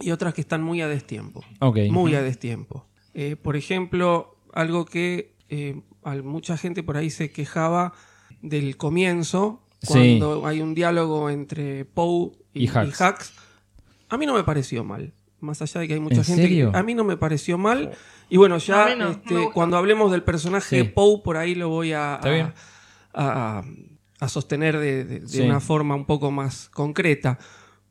y 0.00 0.10
otras 0.12 0.34
que 0.34 0.40
están 0.40 0.62
muy 0.62 0.82
a 0.82 0.88
destiempo. 0.88 1.44
Ok. 1.60 1.78
Muy 1.90 2.14
a 2.14 2.22
destiempo. 2.22 2.86
Eh, 3.14 3.36
por 3.36 3.56
ejemplo, 3.56 4.36
algo 4.52 4.84
que 4.84 5.34
eh, 5.48 5.80
mucha 6.22 6.56
gente 6.56 6.82
por 6.82 6.96
ahí 6.96 7.10
se 7.10 7.30
quejaba 7.30 7.92
del 8.42 8.76
comienzo, 8.76 9.62
Sí. 9.82 10.18
cuando 10.18 10.46
hay 10.46 10.60
un 10.60 10.74
diálogo 10.74 11.30
entre 11.30 11.84
Poe 11.84 12.32
y, 12.52 12.64
Y 12.64 12.68
Hux. 12.68 12.76
y 13.00 13.02
Hux. 13.04 13.32
A 14.08 14.16
mí 14.16 14.26
no 14.26 14.34
me 14.34 14.42
pareció 14.44 14.82
mal. 14.84 15.12
Más 15.40 15.60
allá 15.60 15.80
de 15.82 15.88
que 15.88 15.94
hay 15.94 16.00
mucha 16.00 16.16
¿En 16.16 16.24
gente. 16.24 16.42
serio? 16.42 16.72
que- 16.72 16.78
a 16.78 16.82
mí 16.82 16.94
no 16.94 17.04
me 17.04 17.16
pareció 17.18 17.58
mal. 17.58 17.92
Y 18.30 18.36
bueno, 18.38 18.56
ya 18.58 18.96
no, 18.96 19.10
este, 19.10 19.50
cuando 19.52 19.76
hablemos 19.76 20.10
del 20.10 20.22
personaje 20.22 20.68
Sí. 20.70 20.76
de 20.76 20.84
Poe, 20.86 21.20
por 21.22 21.36
ahí 21.36 21.54
lo 21.54 21.68
voy 21.68 21.92
a, 21.92 22.14
a, 22.16 22.50
a- 23.12 23.62
a 24.20 24.28
sostener 24.28 24.78
de, 24.78 25.04
de- 25.04 25.20
de 25.20 25.28
Sí. 25.28 25.40
una 25.42 25.60
forma 25.60 25.94
un 25.94 26.06
poco 26.06 26.30
más 26.30 26.68
concreta. 26.70 27.38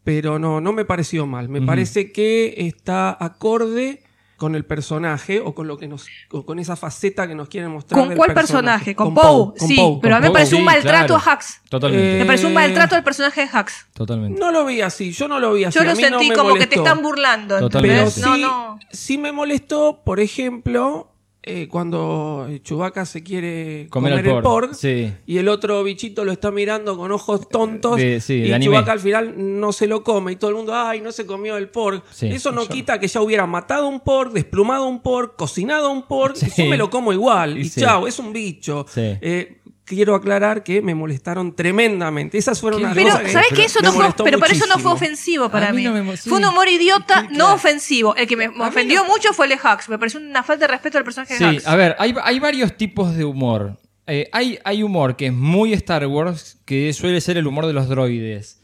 Pero 0.04 0.38
no, 0.40 0.60
no 0.62 0.74
me 0.74 0.84
pareció 0.86 1.26
mal. 1.28 1.48
Me 1.48 1.62
parece 1.62 2.12
que 2.12 2.56
está 2.58 3.16
acorde 3.24 4.03
con 4.44 4.56
el 4.56 4.66
personaje 4.66 5.40
o 5.40 5.56
con 5.56 5.68
lo 5.70 5.78
que 5.78 5.88
nos 5.88 6.06
o 6.30 6.46
con 6.46 6.60
esa 6.60 6.76
faceta 6.76 7.26
que 7.30 7.34
nos 7.34 7.48
quieren 7.48 7.72
mostrar. 7.72 7.98
¿Con 7.98 8.10
del 8.10 8.18
cuál 8.18 8.34
personaje? 8.34 8.94
Con, 8.94 9.14
Poe, 9.14 9.58
con 9.58 9.68
sí. 9.70 9.74
Poe, 9.78 10.00
pero 10.02 10.18
a 10.18 10.20
mí 10.20 10.24
me 10.24 10.30
Poe. 10.32 10.34
pareció 10.34 10.58
un 10.58 10.64
Sí, 10.64 10.66
maltrato 10.66 11.16
claro. 11.16 11.32
a 11.32 11.34
Hux. 11.36 11.62
Totalmente. 11.70 12.16
Eh, 12.16 12.20
Me 12.20 12.26
pareció 12.26 12.48
un 12.50 12.54
maltrato 12.54 12.96
al 12.98 13.04
personaje 13.06 13.42
de 13.48 13.48
Hux. 13.58 13.86
Totalmente. 13.94 14.38
No 14.38 14.52
lo 14.52 14.66
vi 14.66 14.82
así, 14.82 15.14
yo 15.14 15.30
no 15.30 15.40
lo 15.40 15.54
vi 15.54 15.64
así. 15.64 15.76
Yo 15.76 15.82
a 15.82 15.86
lo 15.86 15.92
no 15.92 15.96
sentí 15.96 16.28
me 16.30 16.36
como 16.36 16.56
que 16.56 16.68
te 16.68 16.76
están 16.76 17.02
burlando. 17.02 17.58
Totalmente. 17.58 17.96
Pero 17.96 18.10
¿entendés? 18.10 18.14
sí, 18.36 18.42
No, 18.42 18.76
no. 18.76 18.80
sí 18.92 19.18
me 19.18 19.32
molestó, 19.32 20.02
por 20.04 20.20
ejemplo, 20.20 21.13
eh, 21.46 21.68
cuando 21.68 22.48
Chubaca 22.64 23.06
se 23.06 23.22
quiere 23.22 23.88
Comer 23.90 24.14
comer, 24.14 24.14
al 24.14 24.20
el 24.38 24.42
pork, 24.42 24.68
pork 24.70 24.74
sí. 24.76 25.12
y 25.26 25.38
el 25.38 25.50
otro 25.50 25.84
bichito 25.84 26.24
lo 26.24 26.32
está 26.32 26.52
mirando 26.52 26.96
con 26.98 27.12
ojos 27.12 27.50
tontos 27.50 27.98
De- 27.98 28.22
sí, 28.22 28.40
de 28.42 28.58
y. 28.58 28.60
Chewbacca 28.62 28.94
al 28.94 29.00
final 29.02 29.34
no 29.60 29.74
se 29.74 29.88
lo 29.88 30.04
come 30.04 30.32
y 30.32 30.36
todo 30.38 30.52
el 30.52 30.56
mundo, 30.56 30.74
ay, 30.74 31.02
no 31.02 31.12
se 31.12 31.26
comió 31.26 31.58
el 31.58 31.68
pork. 31.70 32.04
Sí. 32.12 32.28
Eso 32.28 32.52
no 32.52 32.66
quita 32.68 33.00
que 33.00 33.08
ya 33.08 33.22
hubiera 33.22 33.46
matado 33.46 33.88
un 33.88 34.00
pork, 34.00 34.32
desplumado 34.32 34.86
un 34.88 35.02
pork, 35.02 35.36
cocinado 35.36 35.92
un 35.92 36.04
pork, 36.04 36.36
Sí. 36.36 36.50
yo 36.58 36.66
me 36.70 36.78
lo 36.78 36.90
como 36.90 37.12
igual 37.12 37.58
Y 37.58 37.62
y 37.62 37.66
sí. 37.70 37.82
chao, 37.82 38.08
es 38.08 38.18
un 38.20 38.32
bicho. 38.32 38.86
Sí. 38.90 39.02
Eh, 39.22 39.58
quiero 39.86 40.16
aclarar 40.16 40.64
que 40.64 40.82
me 40.82 40.96
molestaron 40.96 41.56
tremendamente. 41.56 42.38
Esas 42.38 42.60
fueron 42.62 42.80
Qué 42.80 42.86
las 42.86 42.94
Pero, 42.96 43.08
cosas 43.10 43.22
que 43.24 43.32
¿sabes 43.32 43.48
qué? 43.56 43.64
Eso 43.66 43.80
no 43.82 43.92
fue, 43.92 44.06
pero 44.24 44.40
para 44.40 44.54
eso 44.54 44.66
no 44.68 44.80
fue 44.80 44.92
ofensivo 44.94 45.50
para 45.50 45.70
A 45.70 45.72
mí 45.72 45.78
mí. 45.78 45.84
no 45.84 45.94
me 45.94 46.02
mo- 46.04 46.16
sí. 46.16 46.30
Fue 46.30 46.38
un 46.40 46.46
humor 46.46 46.68
idiota, 46.68 47.22
Sí, 47.22 47.28
no 47.32 47.36
claro. 47.36 47.54
ofensivo. 47.56 48.16
El 48.16 48.28
que 48.28 48.38
me 48.38 48.50
me 48.50 48.66
ofendió 48.66 49.04
mucho 49.06 49.34
fue 49.34 49.46
el 49.48 49.52
de 49.52 49.56
Hux. 49.58 49.90
Me 49.90 49.98
pareció 50.00 50.20
una 50.20 50.44
falta 50.44 50.66
de 50.68 50.72
respeto 50.72 50.98
al 50.98 51.04
personaje 51.04 51.34
de 51.34 51.40
Sí, 51.40 51.58
Hux. 51.58 51.68
a 51.68 51.76
ver, 51.76 51.96
hay, 52.00 52.14
hay 52.24 52.40
varios 52.40 52.78
tipos 52.78 53.16
de 53.16 53.26
humor. 53.26 53.78
eh, 54.08 54.30
hay, 54.34 54.60
hay 54.66 54.84
humor 54.84 55.16
que 55.16 55.28
es 55.28 55.34
muy 55.34 55.72
Star 55.74 56.06
Wars, 56.08 56.58
que 56.66 56.92
suele 56.94 57.22
ser 57.22 57.38
el 57.38 57.48
humor 57.48 57.66
de 57.68 57.74
los 57.74 57.88
droides. 57.88 58.60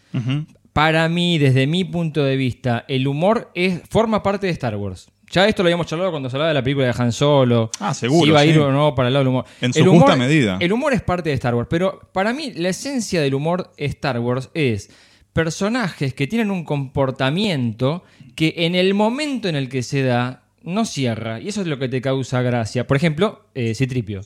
Para 0.74 1.10
mí, 1.10 1.38
desde 1.38 1.68
mi 1.68 1.84
punto 1.84 2.24
de 2.24 2.36
vista, 2.38 2.86
el 2.88 3.08
humor 3.08 3.52
es, 3.56 3.82
forma 3.90 4.22
parte 4.24 4.48
de 4.48 4.54
Star 4.54 4.76
Wars. 4.76 5.10
Ya 5.32 5.48
esto 5.48 5.62
lo 5.64 5.68
habíamos 5.68 5.86
charlado 5.88 6.12
cuando 6.12 6.30
se 6.30 6.36
hablaba 6.36 6.50
de 6.50 6.54
la 6.56 6.64
película 6.64 6.88
de 6.88 6.94
Han 6.98 7.12
Solo. 7.12 7.70
Ah, 7.80 7.94
seguro, 7.94 8.24
Si 8.24 8.30
iba 8.30 8.40
a 8.40 8.46
ir 8.46 8.58
o 8.60 8.72
no 8.72 8.96
para 8.96 9.08
el 9.10 9.14
lado 9.14 9.22
del 9.26 9.28
humor. 9.30 9.46
En 9.62 9.74
su 9.74 9.80
El 9.80 9.88
humor- 9.88 10.02
justa 10.02 10.16
medida. 10.16 10.58
El 10.60 10.74
humor 10.74 10.94
es 10.94 11.02
parte 11.02 11.30
de 11.30 11.36
Star 11.36 11.54
Wars, 11.56 11.68
pero 11.70 12.00
para 12.12 12.34
mí 12.34 12.52
la 12.56 12.70
esencia 12.70 13.22
del 13.22 13.34
humor 13.36 13.72
Star 13.78 14.20
Wars 14.20 14.50
es 14.54 14.90
personajes 15.34 16.14
que 16.14 16.26
tienen 16.28 16.50
un 16.52 16.64
comportamiento 16.64 18.04
que 18.36 18.54
en 18.58 18.76
el 18.76 18.94
momento 18.94 19.48
en 19.48 19.56
el 19.56 19.70
que 19.70 19.84
se 19.84 20.02
da 20.04 20.44
no 20.64 20.86
cierra. 20.86 21.40
Y 21.40 21.48
eso 21.50 21.62
es 21.62 21.68
lo 21.68 21.78
que 21.80 21.90
te 21.90 22.02
causa 22.02 22.42
gracia. 22.42 22.88
Por 22.88 22.98
ejemplo, 22.98 23.46
eh, 23.56 23.74
Citripio. 23.76 24.22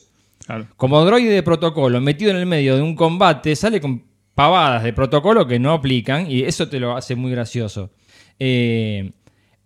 Como 0.78 1.04
droide 1.06 1.30
de 1.32 1.44
protocolo 1.44 2.02
metido 2.02 2.32
en 2.32 2.38
el 2.38 2.46
medio 2.46 2.76
de 2.76 2.82
un 2.82 2.96
combate, 2.96 3.56
sale 3.56 3.80
con 3.80 4.04
pavadas 4.36 4.84
de 4.84 4.92
protocolo 4.94 5.48
que 5.48 5.60
no 5.60 5.72
aplican 5.74 6.30
y 6.30 6.42
eso 6.44 6.68
te 6.68 6.80
lo 6.80 6.98
hace 6.98 7.16
muy 7.16 7.32
gracioso. 7.32 7.92
Eh, 8.40 9.12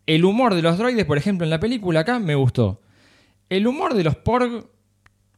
el 0.07 0.25
humor 0.25 0.55
de 0.55 0.61
los 0.63 0.77
droides, 0.77 1.05
por 1.05 1.17
ejemplo, 1.17 1.45
en 1.45 1.51
la 1.51 1.59
película 1.59 1.99
acá 1.99 2.17
me 2.19 2.33
gustó. 2.35 2.81
El 3.49 3.67
humor 3.67 3.93
de 3.93 4.03
los 4.03 4.15
Porg 4.15 4.67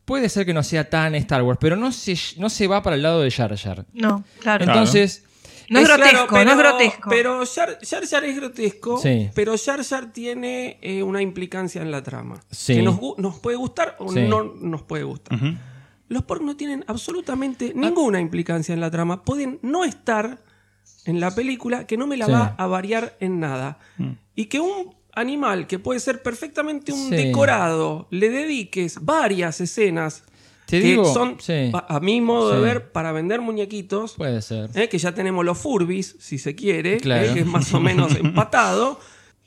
puede 0.06 0.30
ser 0.30 0.46
que 0.46 0.54
no 0.54 0.64
sea 0.64 0.90
tan 0.90 1.14
Star 1.16 1.44
Wars, 1.44 1.60
pero 1.62 1.76
no 1.76 1.92
se, 1.92 2.16
no 2.38 2.50
se 2.50 2.68
va 2.68 2.82
para 2.82 2.96
el 2.96 3.02
lado 3.04 3.22
de 3.22 3.30
Jar 3.30 3.56
Jar. 3.58 3.86
No, 3.94 4.24
claro. 4.40 4.64
Entonces, 4.66 5.26
No 5.70 5.80
es 5.80 5.86
claro, 5.86 6.02
grotesco, 6.04 6.44
no 6.44 6.52
es 6.52 6.58
grotesco. 6.58 7.10
Pero 7.12 7.46
Jar 7.46 7.78
Jar, 7.84 8.08
Jar 8.08 8.24
es 8.26 8.36
grotesco, 8.38 8.98
Sí. 8.98 9.30
pero 9.36 9.54
Jar 9.64 9.84
Jar 9.84 10.12
tiene 10.12 10.80
eh, 10.82 11.04
una 11.04 11.22
implicancia 11.22 11.82
en 11.84 11.92
la 11.92 12.02
trama. 12.02 12.40
Sí. 12.50 12.76
Que 12.76 12.82
nos, 12.82 13.00
nos 13.20 13.38
puede 13.40 13.58
gustar 13.58 13.96
o 14.00 14.12
Sí. 14.12 14.22
no 14.22 14.44
nos 14.44 14.82
puede 14.82 15.04
gustar. 15.04 15.38
Los 16.08 16.24
Porg 16.24 16.42
no 16.42 16.56
tienen 16.58 16.84
absolutamente 16.88 17.72
ninguna 17.76 18.20
implicancia 18.20 18.74
en 18.74 18.82
la 18.82 18.90
trama. 18.90 19.24
Pueden 19.24 19.60
no 19.62 19.86
estar 19.86 20.40
en 21.06 21.20
la 21.20 21.30
película, 21.36 21.86
que 21.86 21.98
no 21.98 22.08
me 22.08 22.18
la 22.18 22.26
Sí. 22.26 22.32
va 22.32 22.56
a 22.58 22.66
variar 22.66 23.16
en 23.20 23.40
nada. 23.40 23.78
Mm. 23.98 24.12
Y 24.40 24.46
que 24.46 24.60
un 24.62 24.96
animal 25.14 25.68
que 25.68 25.80
puede 25.80 26.00
ser 26.00 26.24
perfectamente 26.24 26.94
un 26.94 27.10
Sí. 27.10 27.16
decorado, 27.16 28.08
le 28.10 28.30
dediques 28.30 29.00
varias 29.04 29.60
escenas 29.60 30.24
Te 30.66 30.80
que 30.80 30.88
digo, 30.88 31.12
son, 31.14 31.36
sí. 31.42 31.72
a, 31.74 32.00
mi 32.00 32.22
modo 32.22 32.54
de 32.54 32.62
ver, 32.62 32.92
para 32.94 33.12
vender 33.12 33.42
muñequitos. 33.42 34.14
Puede 34.14 34.42
ser. 34.42 34.70
Eh, 34.76 34.88
que 34.88 34.98
ya 34.98 35.14
tenemos 35.14 35.44
los 35.44 35.58
Furbis, 35.58 36.16
si 36.20 36.38
se 36.38 36.56
quiere, 36.56 36.98
Claro. 36.98 37.26
eh, 37.26 37.34
que 37.34 37.40
es 37.42 37.46
más 37.46 37.74
o 37.74 37.82
menos 37.82 38.16
empatado. 38.24 39.00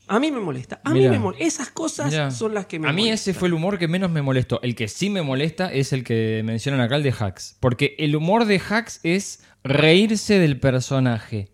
A 0.09 0.19
mí 0.19 0.31
me 0.33 0.41
molesta. 0.41 0.81
A 0.85 0.91
Mirá. 0.91 1.11
mí 1.11 1.17
me 1.17 1.23
molesta. 1.23 1.45
Esas 1.47 1.71
cosas 1.71 2.11
Mirá. 2.11 2.31
son 2.33 2.53
las 2.53 2.67
que 2.67 2.79
me 2.79 2.89
A 2.89 2.93
mí 2.93 3.03
molestan. 3.05 3.15
ese 3.15 3.33
fue 3.39 3.49
el 3.49 3.55
humor 3.55 3.79
que 3.79 3.89
menos 3.89 4.11
me 4.11 4.21
molestó. 4.21 4.61
El 4.63 4.75
que 4.75 4.89
sí 4.89 5.09
me 5.09 5.23
molesta 5.23 5.73
es 5.73 5.95
el 5.95 6.05
que 6.05 6.43
mencionan 6.45 6.81
acá, 6.83 6.97
el 6.97 7.03
de 7.05 7.15
Hacks. 7.19 7.57
Porque 7.61 7.95
el 7.99 8.15
humor 8.15 8.45
de 8.45 8.59
Hacks 8.61 9.01
es 9.05 9.43
reírse 9.65 10.39
del 10.39 10.59
personaje. 10.61 11.49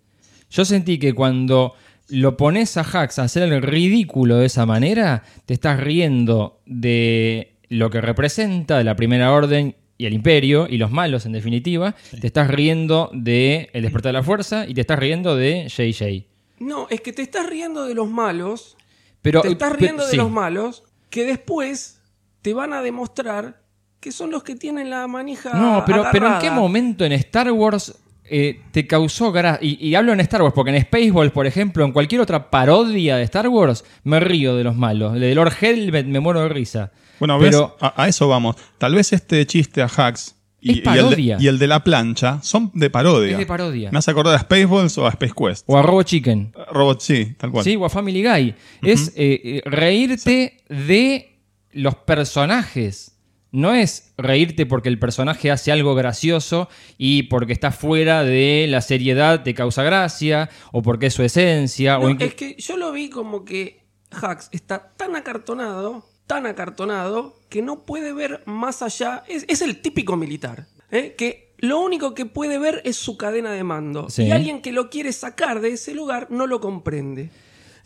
Yo 0.50 0.64
sentí 0.64 0.98
que 0.98 1.12
cuando 1.12 1.74
lo 2.08 2.36
pones 2.36 2.76
a 2.76 2.82
Hacks 2.82 3.18
a 3.18 3.24
hacer 3.24 3.42
el 3.52 3.62
ridículo 3.62 4.38
de 4.38 4.46
esa 4.46 4.66
manera, 4.66 5.22
te 5.46 5.54
estás 5.54 5.78
riendo 5.80 6.60
de 6.66 7.56
lo 7.68 7.90
que 7.90 8.00
representa, 8.00 8.78
de 8.78 8.84
la 8.84 8.96
Primera 8.96 9.32
Orden 9.32 9.76
y 9.98 10.06
el 10.06 10.14
Imperio, 10.14 10.66
y 10.68 10.78
los 10.78 10.90
malos 10.90 11.26
en 11.26 11.32
definitiva. 11.32 11.94
Te 12.20 12.26
estás 12.26 12.48
riendo 12.48 13.10
de 13.12 13.68
El 13.72 13.82
Despertar 13.82 14.10
de 14.10 14.18
la 14.18 14.22
Fuerza 14.22 14.64
y 14.66 14.74
te 14.74 14.80
estás 14.80 14.98
riendo 14.98 15.36
de 15.36 15.68
JJ. 15.68 16.26
No, 16.60 16.86
es 16.88 17.00
que 17.00 17.12
te 17.12 17.22
estás 17.22 17.46
riendo 17.46 17.84
de 17.84 17.94
los 17.94 18.08
malos. 18.08 18.76
Pero, 19.22 19.42
te 19.42 19.48
estás 19.48 19.70
pero- 19.70 19.80
riendo 19.80 20.04
de 20.04 20.10
sí. 20.12 20.16
los 20.16 20.30
malos 20.30 20.84
que 21.10 21.24
después 21.24 22.00
te 22.42 22.54
van 22.54 22.72
a 22.72 22.82
demostrar 22.82 23.62
que 24.00 24.12
son 24.12 24.30
los 24.30 24.44
que 24.44 24.54
tienen 24.54 24.90
la 24.90 25.06
manija. 25.08 25.52
No, 25.54 25.82
pero, 25.84 26.04
pero 26.12 26.32
¿en 26.34 26.40
qué 26.40 26.50
momento 26.50 27.04
en 27.04 27.12
Star 27.12 27.50
Wars 27.50 27.98
eh, 28.30 28.60
te 28.72 28.86
causó 28.86 29.32
gracia? 29.32 29.58
Y, 29.66 29.84
y 29.86 29.94
hablo 29.94 30.12
en 30.12 30.20
Star 30.20 30.42
Wars, 30.42 30.54
porque 30.54 30.74
en 30.74 30.82
Spaceballs, 30.82 31.32
por 31.32 31.46
ejemplo, 31.46 31.84
en 31.84 31.92
cualquier 31.92 32.20
otra 32.20 32.50
parodia 32.50 33.16
de 33.16 33.22
Star 33.24 33.48
Wars, 33.48 33.84
me 34.04 34.20
río 34.20 34.56
de 34.56 34.64
los 34.64 34.76
malos. 34.76 35.14
De 35.14 35.34
Lord 35.34 35.52
Helmet 35.60 36.06
me 36.06 36.20
muero 36.20 36.42
de 36.42 36.48
risa. 36.48 36.92
Bueno, 37.18 37.38
ves, 37.38 37.50
pero 37.50 37.76
a, 37.80 38.02
a 38.02 38.08
eso 38.08 38.28
vamos. 38.28 38.56
Tal 38.78 38.94
vez 38.94 39.12
este 39.12 39.44
chiste 39.46 39.82
a 39.82 39.88
Hacks 39.88 40.36
y, 40.60 40.70
el, 40.70 40.76
de, 40.76 40.82
parodia. 40.82 41.36
y 41.40 41.46
el 41.46 41.58
de 41.58 41.66
la 41.66 41.84
plancha 41.84 42.40
son 42.42 42.70
de 42.74 42.90
parodia. 42.90 43.32
Es 43.32 43.38
de 43.38 43.46
parodia. 43.46 43.90
Me 43.92 43.98
hace 43.98 44.10
acordar 44.10 44.34
a 44.34 44.40
Spaceballs 44.40 44.98
o 44.98 45.06
a 45.06 45.10
Space 45.10 45.32
Quest. 45.36 45.64
o 45.66 45.78
a 45.78 45.82
Robo 45.82 46.02
Chicken. 46.02 46.52
Robot, 46.72 47.00
sí, 47.00 47.34
tal 47.38 47.50
cual. 47.52 47.64
Sí, 47.64 47.76
o 47.76 47.84
a 47.84 47.88
Family 47.90 48.22
Guy. 48.24 48.54
Es 48.82 49.12
eh, 49.16 49.40
eh, 49.44 49.62
reírte 49.64 50.58
de 50.68 51.38
los 51.72 51.94
personajes. 51.96 53.17
No 53.50 53.72
es 53.74 54.12
reírte 54.18 54.66
porque 54.66 54.88
el 54.90 54.98
personaje 54.98 55.50
hace 55.50 55.72
algo 55.72 55.94
gracioso 55.94 56.68
y 56.98 57.24
porque 57.24 57.54
está 57.54 57.72
fuera 57.72 58.22
de 58.22 58.66
la 58.68 58.82
seriedad 58.82 59.42
te 59.42 59.54
causa 59.54 59.82
gracia, 59.82 60.50
o 60.72 60.82
porque 60.82 61.06
es 61.06 61.14
su 61.14 61.22
esencia. 61.22 61.98
No, 61.98 62.04
o 62.06 62.10
inclu- 62.10 62.26
es 62.26 62.34
que 62.34 62.56
yo 62.58 62.76
lo 62.76 62.92
vi 62.92 63.08
como 63.08 63.44
que 63.46 63.80
Hacks 64.10 64.50
está 64.52 64.92
tan 64.96 65.16
acartonado, 65.16 66.04
tan 66.26 66.44
acartonado, 66.46 67.36
que 67.48 67.62
no 67.62 67.84
puede 67.86 68.12
ver 68.12 68.42
más 68.44 68.82
allá. 68.82 69.24
Es, 69.28 69.46
es 69.48 69.62
el 69.62 69.80
típico 69.80 70.16
militar, 70.16 70.66
¿eh? 70.90 71.14
que 71.16 71.54
lo 71.58 71.80
único 71.80 72.14
que 72.14 72.26
puede 72.26 72.58
ver 72.58 72.82
es 72.84 72.96
su 72.96 73.16
cadena 73.16 73.50
de 73.52 73.64
mando. 73.64 74.10
Sí. 74.10 74.24
Y 74.24 74.30
alguien 74.30 74.60
que 74.60 74.72
lo 74.72 74.90
quiere 74.90 75.10
sacar 75.12 75.60
de 75.60 75.70
ese 75.72 75.94
lugar 75.94 76.26
no 76.30 76.46
lo 76.46 76.60
comprende. 76.60 77.30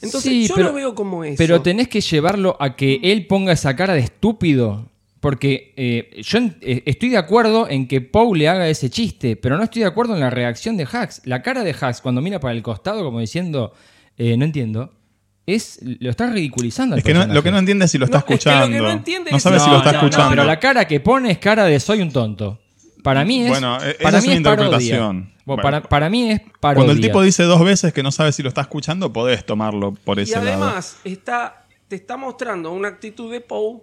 Entonces 0.03 0.23
Sí, 0.33 0.49
yo 0.49 0.57
pero- 0.57 0.69
lo 0.69 0.75
veo 0.75 0.95
como 0.97 1.23
eso. 1.23 1.37
Pero 1.39 1.63
tenés 1.63 1.87
que 1.87 2.01
llevarlo 2.01 2.57
a 2.61 2.75
que 2.75 2.99
él 3.05 3.29
ponga 3.29 3.53
esa 3.53 3.77
cara 3.77 3.95
de 3.95 4.01
estúpido. 4.01 4.89
Porque 5.23 5.73
eh, 5.77 6.21
yo 6.21 6.41
eh, 6.61 6.83
estoy 6.85 7.11
de 7.11 7.17
acuerdo 7.17 7.69
en 7.71 7.87
que 7.87 8.01
Paul 8.01 8.37
le 8.39 8.49
haga 8.49 8.67
ese 8.69 8.91
chiste, 8.91 9.37
pero 9.37 9.57
no 9.57 9.63
estoy 9.63 9.83
de 9.83 9.87
acuerdo 9.89 10.15
en 10.15 10.21
la 10.21 10.31
reacción 10.31 10.77
de 10.77 10.85
Hax. 10.91 11.23
La 11.27 11.43
cara 11.43 11.63
de 11.63 11.73
Hax 11.81 12.01
cuando 12.01 12.21
mira 12.21 12.41
para 12.41 12.53
el 12.55 12.63
costado 12.65 13.05
como 13.05 13.21
diciendo, 13.21 13.73
eh, 14.19 14.37
no 14.37 14.45
entiendo, 14.45 14.93
es 15.47 15.79
lo 16.01 16.11
está 16.11 16.29
ridiculizando. 16.29 16.95
al 16.95 16.99
Es 16.99 17.05
que 17.05 17.15
no- 17.15 17.25
lo 17.27 17.41
que 17.41 17.53
no 17.53 17.59
entiende 17.59 17.85
es 17.85 17.93
si 17.93 17.99
lo 17.99 18.07
está 18.07 18.17
No, 18.17 18.21
es 18.21 18.25
que 18.27 18.33
lo 18.35 18.39
que 18.41 18.49
escuchando. 18.49 18.83
no 18.83 18.91
entiende 18.91 19.31
No 19.31 19.37
es 19.37 19.43
sabe 19.45 19.61
si- 19.61 19.65
si 19.67 19.71
lo 19.71 19.77
está 19.79 19.93
No, 19.93 20.01
no, 20.01 20.07
escuchando. 20.09 20.31
Pero 20.31 20.45
la 20.45 20.59
cara 20.59 20.85
que 20.89 20.99
pone 20.99 21.31
es 21.31 21.39
cara 21.39 21.67
de 21.67 21.79
soy 21.79 22.03
un 22.03 22.11
tonto. 22.11 22.59
Para 23.05 23.25
mí 23.25 23.43
es. 23.43 23.49
Bueno, 23.49 23.77
e- 23.81 23.91
esa 23.91 23.99
para 24.03 24.19
es 24.19 24.23
mí 24.25 24.29
una 24.29 24.35
es 24.35 24.39
interpretación. 24.39 25.33
Bueno, 25.45 25.63
para, 25.63 25.83
para 25.85 26.11
mí 26.11 26.33
es 26.33 26.41
parodia. 26.61 26.85
Cuando 26.85 26.93
el 26.95 27.01
tipo 27.01 27.23
dice 27.23 27.45
dos 27.45 27.65
veces 27.65 27.93
que 27.93 28.03
no 28.03 28.11
sabe 28.11 28.33
si 28.33 28.43
lo 28.43 28.49
está 28.49 28.61
escuchando, 28.63 29.13
podés 29.13 29.47
tomarlo 29.47 29.93
por 29.95 30.19
Y 30.19 30.23
ese 30.23 30.35
lado. 30.37 30.49
además 30.65 30.97
está, 31.05 31.65
te 31.87 31.95
está 31.95 32.17
mostrando 32.17 32.73
una 32.73 32.89
actitud 32.89 33.31
de 33.31 33.41
Poe 33.41 33.83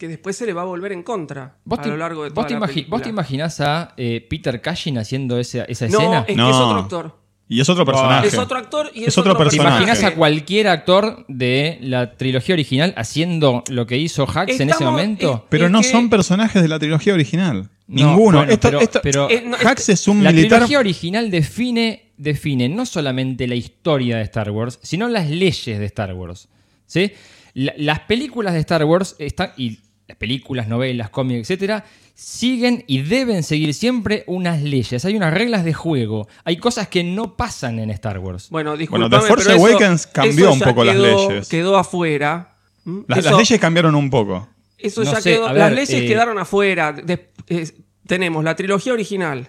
que 0.00 0.08
después 0.08 0.34
se 0.34 0.46
le 0.46 0.52
va 0.54 0.62
a 0.62 0.64
volver 0.64 0.92
en 0.92 1.02
contra 1.02 1.58
¿Vos 1.62 1.78
a 1.78 1.82
te, 1.82 1.88
lo 1.90 1.96
largo 1.98 2.22
de 2.24 2.30
vos 2.30 2.34
toda 2.34 2.46
te 2.48 2.54
la 2.54 2.66
película. 2.66 2.96
vos 2.96 3.02
te 3.02 3.08
imaginás 3.10 3.60
a 3.60 3.92
eh, 3.98 4.26
Peter 4.30 4.60
Cushing 4.62 4.96
haciendo 4.96 5.38
esa, 5.38 5.64
esa 5.64 5.86
No, 5.88 5.98
escena? 6.00 6.18
es 6.20 6.24
que 6.26 6.32
es 6.32 6.56
otro 6.56 6.78
actor. 6.78 7.20
Y 7.48 7.60
es 7.60 7.68
otro 7.68 7.84
personaje. 7.84 8.28
Es 8.28 8.38
otro 8.38 8.56
actor 8.58 8.90
y 8.94 9.02
es, 9.02 9.08
Es 9.08 9.18
otro 9.18 9.32
¿Te 9.34 9.38
personaje. 9.40 9.68
imaginas 9.82 10.02
a 10.04 10.14
cualquier 10.14 10.68
actor 10.68 11.26
de 11.28 11.78
la 11.82 12.16
trilogía 12.16 12.54
original 12.54 12.94
haciendo 12.96 13.62
lo 13.68 13.86
que 13.86 13.98
hizo 13.98 14.22
Hax 14.22 14.52
en 14.52 14.70
ese 14.70 14.78
Estamos- 14.78 14.92
momento? 14.92 15.46
Pero 15.50 15.66
Es 15.66 15.70
no 15.72 15.80
que- 15.82 15.88
son 15.90 16.08
personajes 16.08 16.62
de 16.62 16.68
la 16.68 16.78
trilogía 16.78 17.12
original. 17.12 17.68
No, 17.88 18.06
Ninguno. 18.06 18.38
bueno, 18.38 18.52
Esto- 18.52 18.68
pero, 18.68 18.80
esto- 18.80 19.00
pero 19.02 19.28
Eh, 19.28 19.42
no, 19.44 19.56
Hax 19.62 19.88
es 19.90 20.08
un 20.08 20.22
la 20.24 20.30
militar. 20.32 20.60
trilogía 20.60 20.78
original 20.78 21.30
define, 21.30 22.12
define 22.16 22.68
no 22.70 22.86
solamente 22.86 23.46
la 23.48 23.56
historia 23.56 24.16
de 24.16 24.22
Star 24.22 24.50
Wars, 24.52 24.78
sino 24.82 25.08
las 25.08 25.28
leyes 25.28 25.78
de 25.78 25.84
Star 25.84 26.14
Wars. 26.14 26.48
¿sí? 26.86 27.12
La- 27.54 27.74
las 27.76 28.00
películas 28.00 28.54
de 28.54 28.60
Star 28.60 28.84
Wars 28.84 29.16
están, 29.18 29.50
y 29.56 29.80
las 30.10 30.16
películas, 30.18 30.66
novelas, 30.68 31.08
cómics, 31.10 31.40
etcétera, 31.48 31.84
siguen 32.14 32.84
y 32.86 33.02
deben 33.02 33.42
seguir 33.42 33.72
siempre 33.74 34.24
unas 34.26 34.60
leyes. 34.62 35.04
Hay 35.04 35.16
unas 35.16 35.32
reglas 35.32 35.64
de 35.64 35.72
juego. 35.72 36.28
Hay 36.44 36.56
cosas 36.58 36.88
que 36.88 37.04
no 37.04 37.36
pasan 37.36 37.78
en 37.78 37.90
Star 37.90 38.18
Wars. 38.18 38.48
Bueno, 38.50 38.74
Bueno, 38.90 39.08
The 39.08 39.16
Force 39.20 39.44
pero 39.44 39.56
eso- 39.56 39.66
Awakens 39.66 40.06
cambió 40.08 40.46
eso 40.50 40.52
un 40.54 40.60
poco 40.60 40.84
las 40.84 40.96
quedó- 40.96 41.28
leyes. 41.30 41.48
Quedó 41.48 41.78
afuera. 41.78 42.56
¿Mm? 42.84 43.00
Las, 43.06 43.18
Eso- 43.20 43.30
las 43.30 43.38
leyes 43.38 43.60
cambiaron 43.60 43.94
un 43.94 44.10
poco. 44.10 44.48
Eso 44.78 45.04
No 45.04 45.12
ya 45.12 45.20
sé, 45.20 45.32
quedó. 45.34 45.52
las 45.52 45.72
leyes 45.72 45.90
eh, 45.90 46.06
quedaron 46.06 46.38
afuera. 46.38 46.92
De- 46.92 47.30
eh, 47.48 47.68
tenemos 48.06 48.42
la 48.42 48.56
trilogía 48.56 48.92
original. 48.92 49.48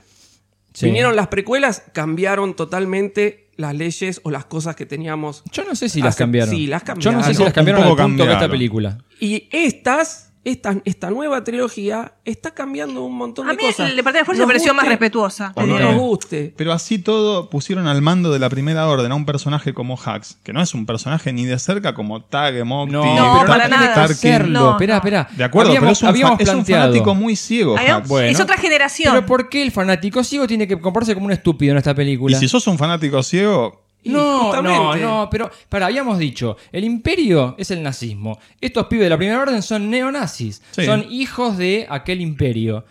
Sí. 0.73 0.85
Vinieron 0.85 1.15
las 1.15 1.27
precuelas, 1.27 1.83
cambiaron 1.93 2.55
totalmente 2.55 3.49
las 3.57 3.75
leyes 3.75 4.21
o 4.23 4.31
las 4.31 4.45
cosas 4.45 4.75
que 4.75 4.85
teníamos. 4.85 5.43
Yo 5.51 5.63
no 5.65 5.75
sé 5.75 5.89
si 5.89 6.01
las 6.01 6.15
cambiaron. 6.15 6.53
Sí, 6.55 6.67
las 6.67 6.81
Yo 6.81 6.85
cambiaron. 6.85 7.19
no 7.21 7.25
sé 7.27 7.33
si 7.33 7.43
las 7.43 7.53
cambiaron 7.53 7.83
al 7.83 7.89
poco 7.89 8.03
punto 8.03 8.23
que 8.23 8.29
esta 8.29 8.39
cambiaron. 8.41 8.51
película. 8.57 8.97
Y 9.19 9.47
estas, 9.51 10.30
esta, 10.43 10.75
esta 10.85 11.11
nueva 11.11 11.43
trilogía 11.43 12.13
está 12.25 12.51
cambiando 12.51 13.03
un 13.03 13.15
montón 13.15 13.47
A 13.47 13.51
de 13.51 13.57
mí 13.57 13.63
cosas. 13.63 13.91
el 13.91 14.03
Partida 14.03 14.21
de 14.21 14.25
Fuerza 14.25 14.39
me 14.41 14.45
Nos 14.45 14.47
pareció 14.53 14.73
más 14.73 14.83
guste 14.85 14.89
respetuosa. 14.89 15.53
O 15.55 15.63
no 15.67 15.79
nos 15.79 15.95
guste. 15.95 16.53
Pero 16.57 16.73
así 16.73 16.97
todo 16.97 17.49
pusieron 17.49 17.85
al 17.87 18.01
mando 18.01 18.31
de 18.31 18.39
la 18.39 18.49
primera 18.49 18.87
orden 18.87 19.11
a 19.11 19.15
un 19.15 19.25
personaje 19.25 19.73
como 19.73 19.99
Hax, 20.03 20.37
que 20.43 20.51
no 20.51 20.61
es 20.61 20.73
un 20.73 20.85
personaje 20.87 21.31
ni 21.31 21.45
de 21.45 21.59
cerca 21.59 21.93
como 21.93 22.21
Tag, 22.23 22.65
Mokti, 22.65 22.91
No, 22.93 23.03
No, 23.41 23.45
para 23.45 23.67
nada. 23.67 23.95
No, 23.95 24.05
espera, 24.11 24.45
no. 24.45 24.71
espera. 24.79 25.27
De 25.35 25.43
acuerdo, 25.43 25.69
Habíamos- 25.71 25.99
pero 25.99 26.11
es 26.11 26.23
un, 26.23 26.39
es 26.39 26.49
un 26.49 26.65
fanático 26.65 27.13
muy 27.13 27.35
ciego, 27.35 27.75
Hax. 27.77 28.07
Bueno. 28.07 28.27
es 28.29 28.39
otra 28.39 28.57
generación. 28.57 29.13
Pero 29.13 29.25
¿por 29.27 29.47
qué 29.49 29.61
el 29.61 29.71
fanático 29.71 30.23
ciego 30.23 30.47
tiene 30.47 30.67
que 30.67 30.79
comportarse 30.79 31.13
como 31.13 31.27
un 31.27 31.33
estúpido 31.33 31.71
en 31.73 31.77
esta 31.77 31.91
Y 31.91 31.95
película? 31.95 32.37
si 32.39 32.47
sos 32.47 32.65
un 32.67 32.77
fanático 32.79 33.21
ciego, 33.21 33.80
Y 34.03 34.09
No, 34.09 34.61
no, 34.61 34.95
no, 34.95 35.27
pero 35.29 35.49
para, 35.69 35.85
habíamos 35.85 36.17
dicho, 36.17 36.57
el 36.71 36.83
imperio 36.83 37.55
es 37.57 37.69
el 37.71 37.83
nazismo. 37.83 38.39
Estos 38.59 38.87
pibes 38.87 39.05
de 39.05 39.09
la 39.09 39.17
primera 39.17 39.39
orden 39.39 39.61
son 39.61 39.89
neonazis, 39.89 40.61
Sí. 40.71 40.85
son 40.85 41.05
hijos 41.11 41.57
de 41.57 41.85
aquel 41.89 42.21
imperio. 42.21 42.85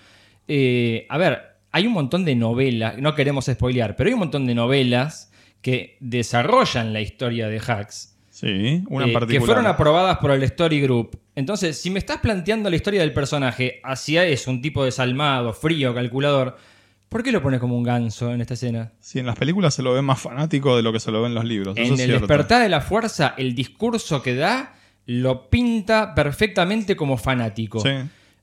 eh, 0.52 1.06
a 1.08 1.16
ver, 1.18 1.42
hay 1.72 1.86
un 1.86 1.92
montón 1.92 2.24
de 2.24 2.34
novelas, 2.34 2.98
no 2.98 3.14
queremos 3.14 3.44
spoilear, 3.46 3.94
pero 3.96 4.08
hay 4.08 4.14
un 4.14 4.20
montón 4.20 4.46
de 4.46 4.54
novelas 4.54 5.30
que 5.62 5.96
desarrollan 6.00 6.92
la 6.92 7.00
historia 7.00 7.48
de 7.48 7.60
Hacks. 7.60 8.16
Sí, 8.30 8.82
una 8.88 9.04
en 9.04 9.10
eh, 9.10 9.12
particular. 9.12 9.28
que 9.28 9.40
fueron 9.40 9.66
aprobadas 9.66 10.16
por 10.18 10.30
el 10.30 10.42
Story 10.44 10.80
Group. 10.80 11.20
Entonces, 11.36 11.78
si 11.80 11.90
me 11.90 11.98
estás 11.98 12.18
planteando 12.18 12.70
la 12.70 12.76
historia 12.76 13.00
del 13.02 13.12
personaje 13.12 13.80
hacia 13.84 14.24
eso, 14.24 14.50
un 14.50 14.62
tipo 14.62 14.84
desalmado, 14.84 15.52
frío, 15.52 15.94
calculador, 15.94 16.56
¿por 17.10 17.22
qué 17.22 17.30
lo 17.32 17.42
pones 17.42 17.60
como 17.60 17.76
un 17.76 17.82
ganso 17.82 18.32
en 18.32 18.40
esta 18.40 18.54
escena? 18.54 18.92
Sí, 19.00 19.18
en 19.18 19.26
las 19.26 19.36
películas 19.36 19.74
se 19.74 19.82
lo 19.82 19.92
ve 19.92 20.00
más 20.00 20.18
fanático 20.20 20.74
de 20.76 20.82
lo 20.82 20.92
que 20.92 21.00
se 21.00 21.10
lo 21.10 21.20
ve 21.20 21.28
en 21.28 21.34
los 21.34 21.44
libros. 21.44 21.76
eso 21.76 21.86
En 21.88 21.94
es 21.94 22.00
el 22.00 22.06
cierto. 22.06 22.26
despertar 22.26 22.62
de 22.62 22.68
la 22.70 22.80
fuerza, 22.80 23.34
el 23.36 23.54
discurso 23.54 24.22
que 24.22 24.34
da 24.34 24.74
lo 25.04 25.50
pinta 25.50 26.14
perfectamente 26.14 26.96
como 26.96 27.18
fanático. 27.18 27.80
Sí. 27.80 27.90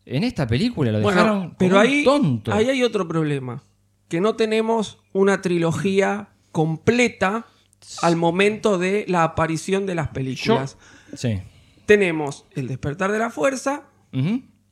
En 0.05 0.23
esta 0.23 0.45
película 0.47 0.91
lo 0.91 1.01
Bueno, 1.01 1.21
dejaron 1.21 1.55
pero 1.57 1.75
como 1.77 1.81
un 1.81 1.87
ahí, 1.87 2.03
tonto. 2.03 2.53
ahí 2.53 2.69
hay 2.69 2.83
otro 2.83 3.07
problema. 3.07 3.63
Que 4.07 4.21
no 4.21 4.35
tenemos 4.35 4.99
una 5.13 5.41
trilogía 5.41 6.29
completa 6.51 7.45
al 8.01 8.15
momento 8.15 8.77
de 8.77 9.05
la 9.07 9.23
aparición 9.23 9.85
de 9.85 9.95
las 9.95 10.09
películas. 10.09 10.77
Sí. 11.15 11.39
Tenemos 11.85 12.45
El 12.55 12.67
despertar 12.67 13.11
de 13.11 13.19
la 13.19 13.29
fuerza 13.29 13.83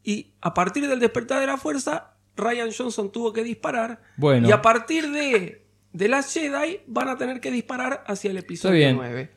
y 0.03 0.33
a 0.41 0.53
partir 0.53 0.87
del 0.87 0.99
despertar 0.99 1.39
de 1.39 1.47
la 1.47 1.57
fuerza, 1.57 2.14
Ryan 2.35 2.69
Johnson 2.75 3.11
tuvo 3.11 3.33
que 3.33 3.43
disparar. 3.43 4.01
Bueno. 4.17 4.47
Y 4.47 4.51
a 4.51 4.61
partir 4.61 5.09
de, 5.11 5.65
de 5.93 6.07
las 6.07 6.33
Jedi 6.33 6.81
van 6.87 7.09
a 7.09 7.17
tener 7.17 7.39
que 7.39 7.51
disparar 7.51 8.03
hacia 8.07 8.31
el 8.31 8.37
episodio 8.37 8.75
bien. 8.75 8.95
9. 8.95 9.34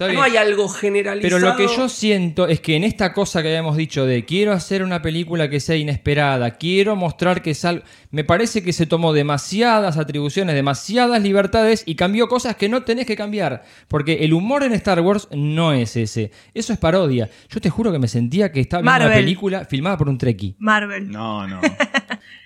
Está 0.00 0.14
no 0.14 0.22
bien. 0.22 0.32
hay 0.32 0.36
algo 0.38 0.66
generalizado. 0.66 1.38
Pero 1.38 1.50
lo 1.50 1.56
que 1.58 1.76
yo 1.76 1.90
siento 1.90 2.48
es 2.48 2.60
que 2.60 2.74
en 2.74 2.84
esta 2.84 3.12
cosa 3.12 3.42
que 3.42 3.48
habíamos 3.48 3.76
dicho 3.76 4.06
de 4.06 4.24
quiero 4.24 4.52
hacer 4.52 4.82
una 4.82 5.02
película 5.02 5.50
que 5.50 5.60
sea 5.60 5.76
inesperada, 5.76 6.52
quiero 6.52 6.96
mostrar 6.96 7.42
que 7.42 7.50
es 7.50 7.62
algo... 7.66 7.84
Me 8.10 8.24
parece 8.24 8.62
que 8.62 8.72
se 8.72 8.86
tomó 8.86 9.12
demasiadas 9.12 9.98
atribuciones, 9.98 10.54
demasiadas 10.54 11.22
libertades 11.22 11.82
y 11.84 11.96
cambió 11.96 12.28
cosas 12.28 12.56
que 12.56 12.70
no 12.70 12.82
tenés 12.82 13.04
que 13.04 13.14
cambiar. 13.14 13.62
Porque 13.88 14.24
el 14.24 14.32
humor 14.32 14.62
en 14.62 14.72
Star 14.72 15.00
Wars 15.00 15.28
no 15.32 15.74
es 15.74 15.94
ese. 15.96 16.30
Eso 16.54 16.72
es 16.72 16.78
parodia. 16.78 17.28
Yo 17.50 17.60
te 17.60 17.68
juro 17.68 17.92
que 17.92 17.98
me 17.98 18.08
sentía 18.08 18.50
que 18.52 18.60
estaba 18.60 18.82
viendo 18.82 19.04
una 19.04 19.14
película 19.14 19.64
filmada 19.66 19.98
por 19.98 20.08
un 20.08 20.16
Trekkie. 20.16 20.56
Marvel. 20.58 21.10
No, 21.10 21.46
no. 21.46 21.60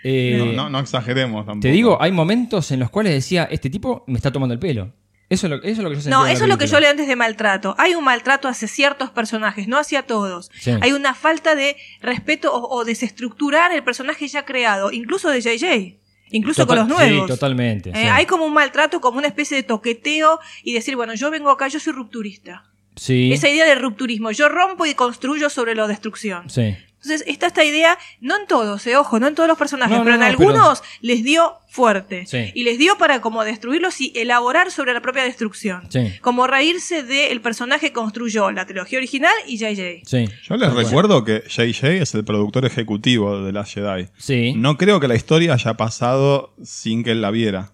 Eh, 0.06 0.36
no, 0.38 0.52
no, 0.52 0.68
no 0.68 0.80
exageremos 0.80 1.46
tampoco. 1.46 1.62
Te 1.62 1.70
digo, 1.70 1.96
hay 1.98 2.12
momentos 2.12 2.70
en 2.70 2.80
los 2.80 2.90
cuales 2.90 3.14
decía, 3.14 3.48
este 3.50 3.70
tipo 3.70 4.04
me 4.06 4.18
está 4.18 4.30
tomando 4.30 4.52
el 4.52 4.60
pelo. 4.60 4.92
Eso 5.34 5.46
es 5.46 5.50
lo, 5.50 5.56
eso 5.58 5.68
es 5.68 5.78
lo 5.78 5.90
que 5.90 6.00
yo. 6.00 6.10
No, 6.10 6.26
eso 6.26 6.44
es 6.44 6.48
lo 6.48 6.56
que 6.58 6.66
yo 6.66 6.80
leo 6.80 6.90
antes 6.90 7.06
de 7.06 7.16
maltrato. 7.16 7.74
Hay 7.78 7.94
un 7.94 8.04
maltrato 8.04 8.48
hacia 8.48 8.68
ciertos 8.68 9.10
personajes, 9.10 9.68
no 9.68 9.78
hacia 9.78 10.02
todos. 10.02 10.50
Sí. 10.58 10.72
Hay 10.80 10.92
una 10.92 11.14
falta 11.14 11.54
de 11.54 11.76
respeto 12.00 12.52
o, 12.54 12.74
o 12.78 12.84
desestructurar 12.84 13.72
el 13.72 13.82
personaje 13.84 14.26
ya 14.28 14.44
creado, 14.44 14.90
incluso 14.92 15.28
de 15.30 15.40
JJ. 15.40 16.00
Incluso 16.30 16.62
Total- 16.66 16.78
con 16.80 16.88
los 16.88 16.98
nuevos. 16.98 17.26
Sí, 17.28 17.32
totalmente. 17.34 17.90
Eh, 17.90 17.92
sí. 17.94 18.06
Hay 18.06 18.26
como 18.26 18.44
un 18.46 18.52
maltrato, 18.54 19.00
como 19.00 19.18
una 19.18 19.28
especie 19.28 19.56
de 19.56 19.62
toqueteo 19.62 20.40
y 20.62 20.72
decir, 20.72 20.96
bueno, 20.96 21.14
yo 21.14 21.30
vengo 21.30 21.50
acá, 21.50 21.68
yo 21.68 21.78
soy 21.78 21.92
rupturista. 21.92 22.64
Sí. 22.96 23.32
Esa 23.32 23.48
idea 23.48 23.66
de 23.66 23.74
rupturismo, 23.74 24.30
yo 24.30 24.48
rompo 24.48 24.86
y 24.86 24.94
construyo 24.94 25.50
sobre 25.50 25.74
la 25.74 25.86
destrucción. 25.86 26.48
Sí. 26.48 26.76
Entonces 27.04 27.24
está 27.26 27.46
esta 27.46 27.64
idea, 27.64 27.98
no 28.20 28.36
en 28.40 28.46
todos, 28.46 28.86
eh, 28.86 28.96
ojo, 28.96 29.20
no 29.20 29.28
en 29.28 29.34
todos 29.34 29.48
los 29.48 29.58
personajes, 29.58 29.96
No, 29.98 30.04
pero 30.04 30.16
no, 30.16 30.24
en 30.24 30.32
no, 30.32 30.38
pero- 30.38 30.50
algunos 30.50 30.82
les 31.00 31.22
dio 31.22 31.54
fuerte. 31.68 32.24
Sí. 32.26 32.52
Y 32.54 32.64
les 32.64 32.78
dio 32.78 32.96
para 32.98 33.20
como 33.20 33.44
destruirlos 33.44 34.00
y 34.00 34.12
elaborar 34.14 34.70
sobre 34.70 34.94
la 34.94 35.00
propia 35.02 35.24
destrucción. 35.24 35.82
Sí. 35.90 36.12
Como 36.20 36.46
reírse 36.46 37.02
del 37.02 37.40
personaje 37.40 37.88
que 37.88 37.92
construyó 37.92 38.50
la 38.52 38.64
trilogía 38.64 38.98
original 38.98 39.32
y 39.46 39.56
JJ. 39.58 40.02
Sí. 40.06 40.28
Yo 40.48 40.56
les 40.56 40.72
recuerdo 40.72 41.24
que 41.24 41.42
JJ 41.48 42.00
es 42.02 42.14
el 42.14 42.24
productor 42.24 42.64
ejecutivo 42.64 43.42
de 43.42 43.52
la 43.52 43.64
Jedi. 43.64 44.06
Sí. 44.18 44.54
No 44.56 44.76
creo 44.78 45.00
que 45.00 45.08
la 45.08 45.16
historia 45.16 45.54
haya 45.54 45.74
pasado 45.74 46.54
sin 46.62 47.02
que 47.04 47.10
él 47.10 47.20
la 47.22 47.30
viera. 47.30 47.72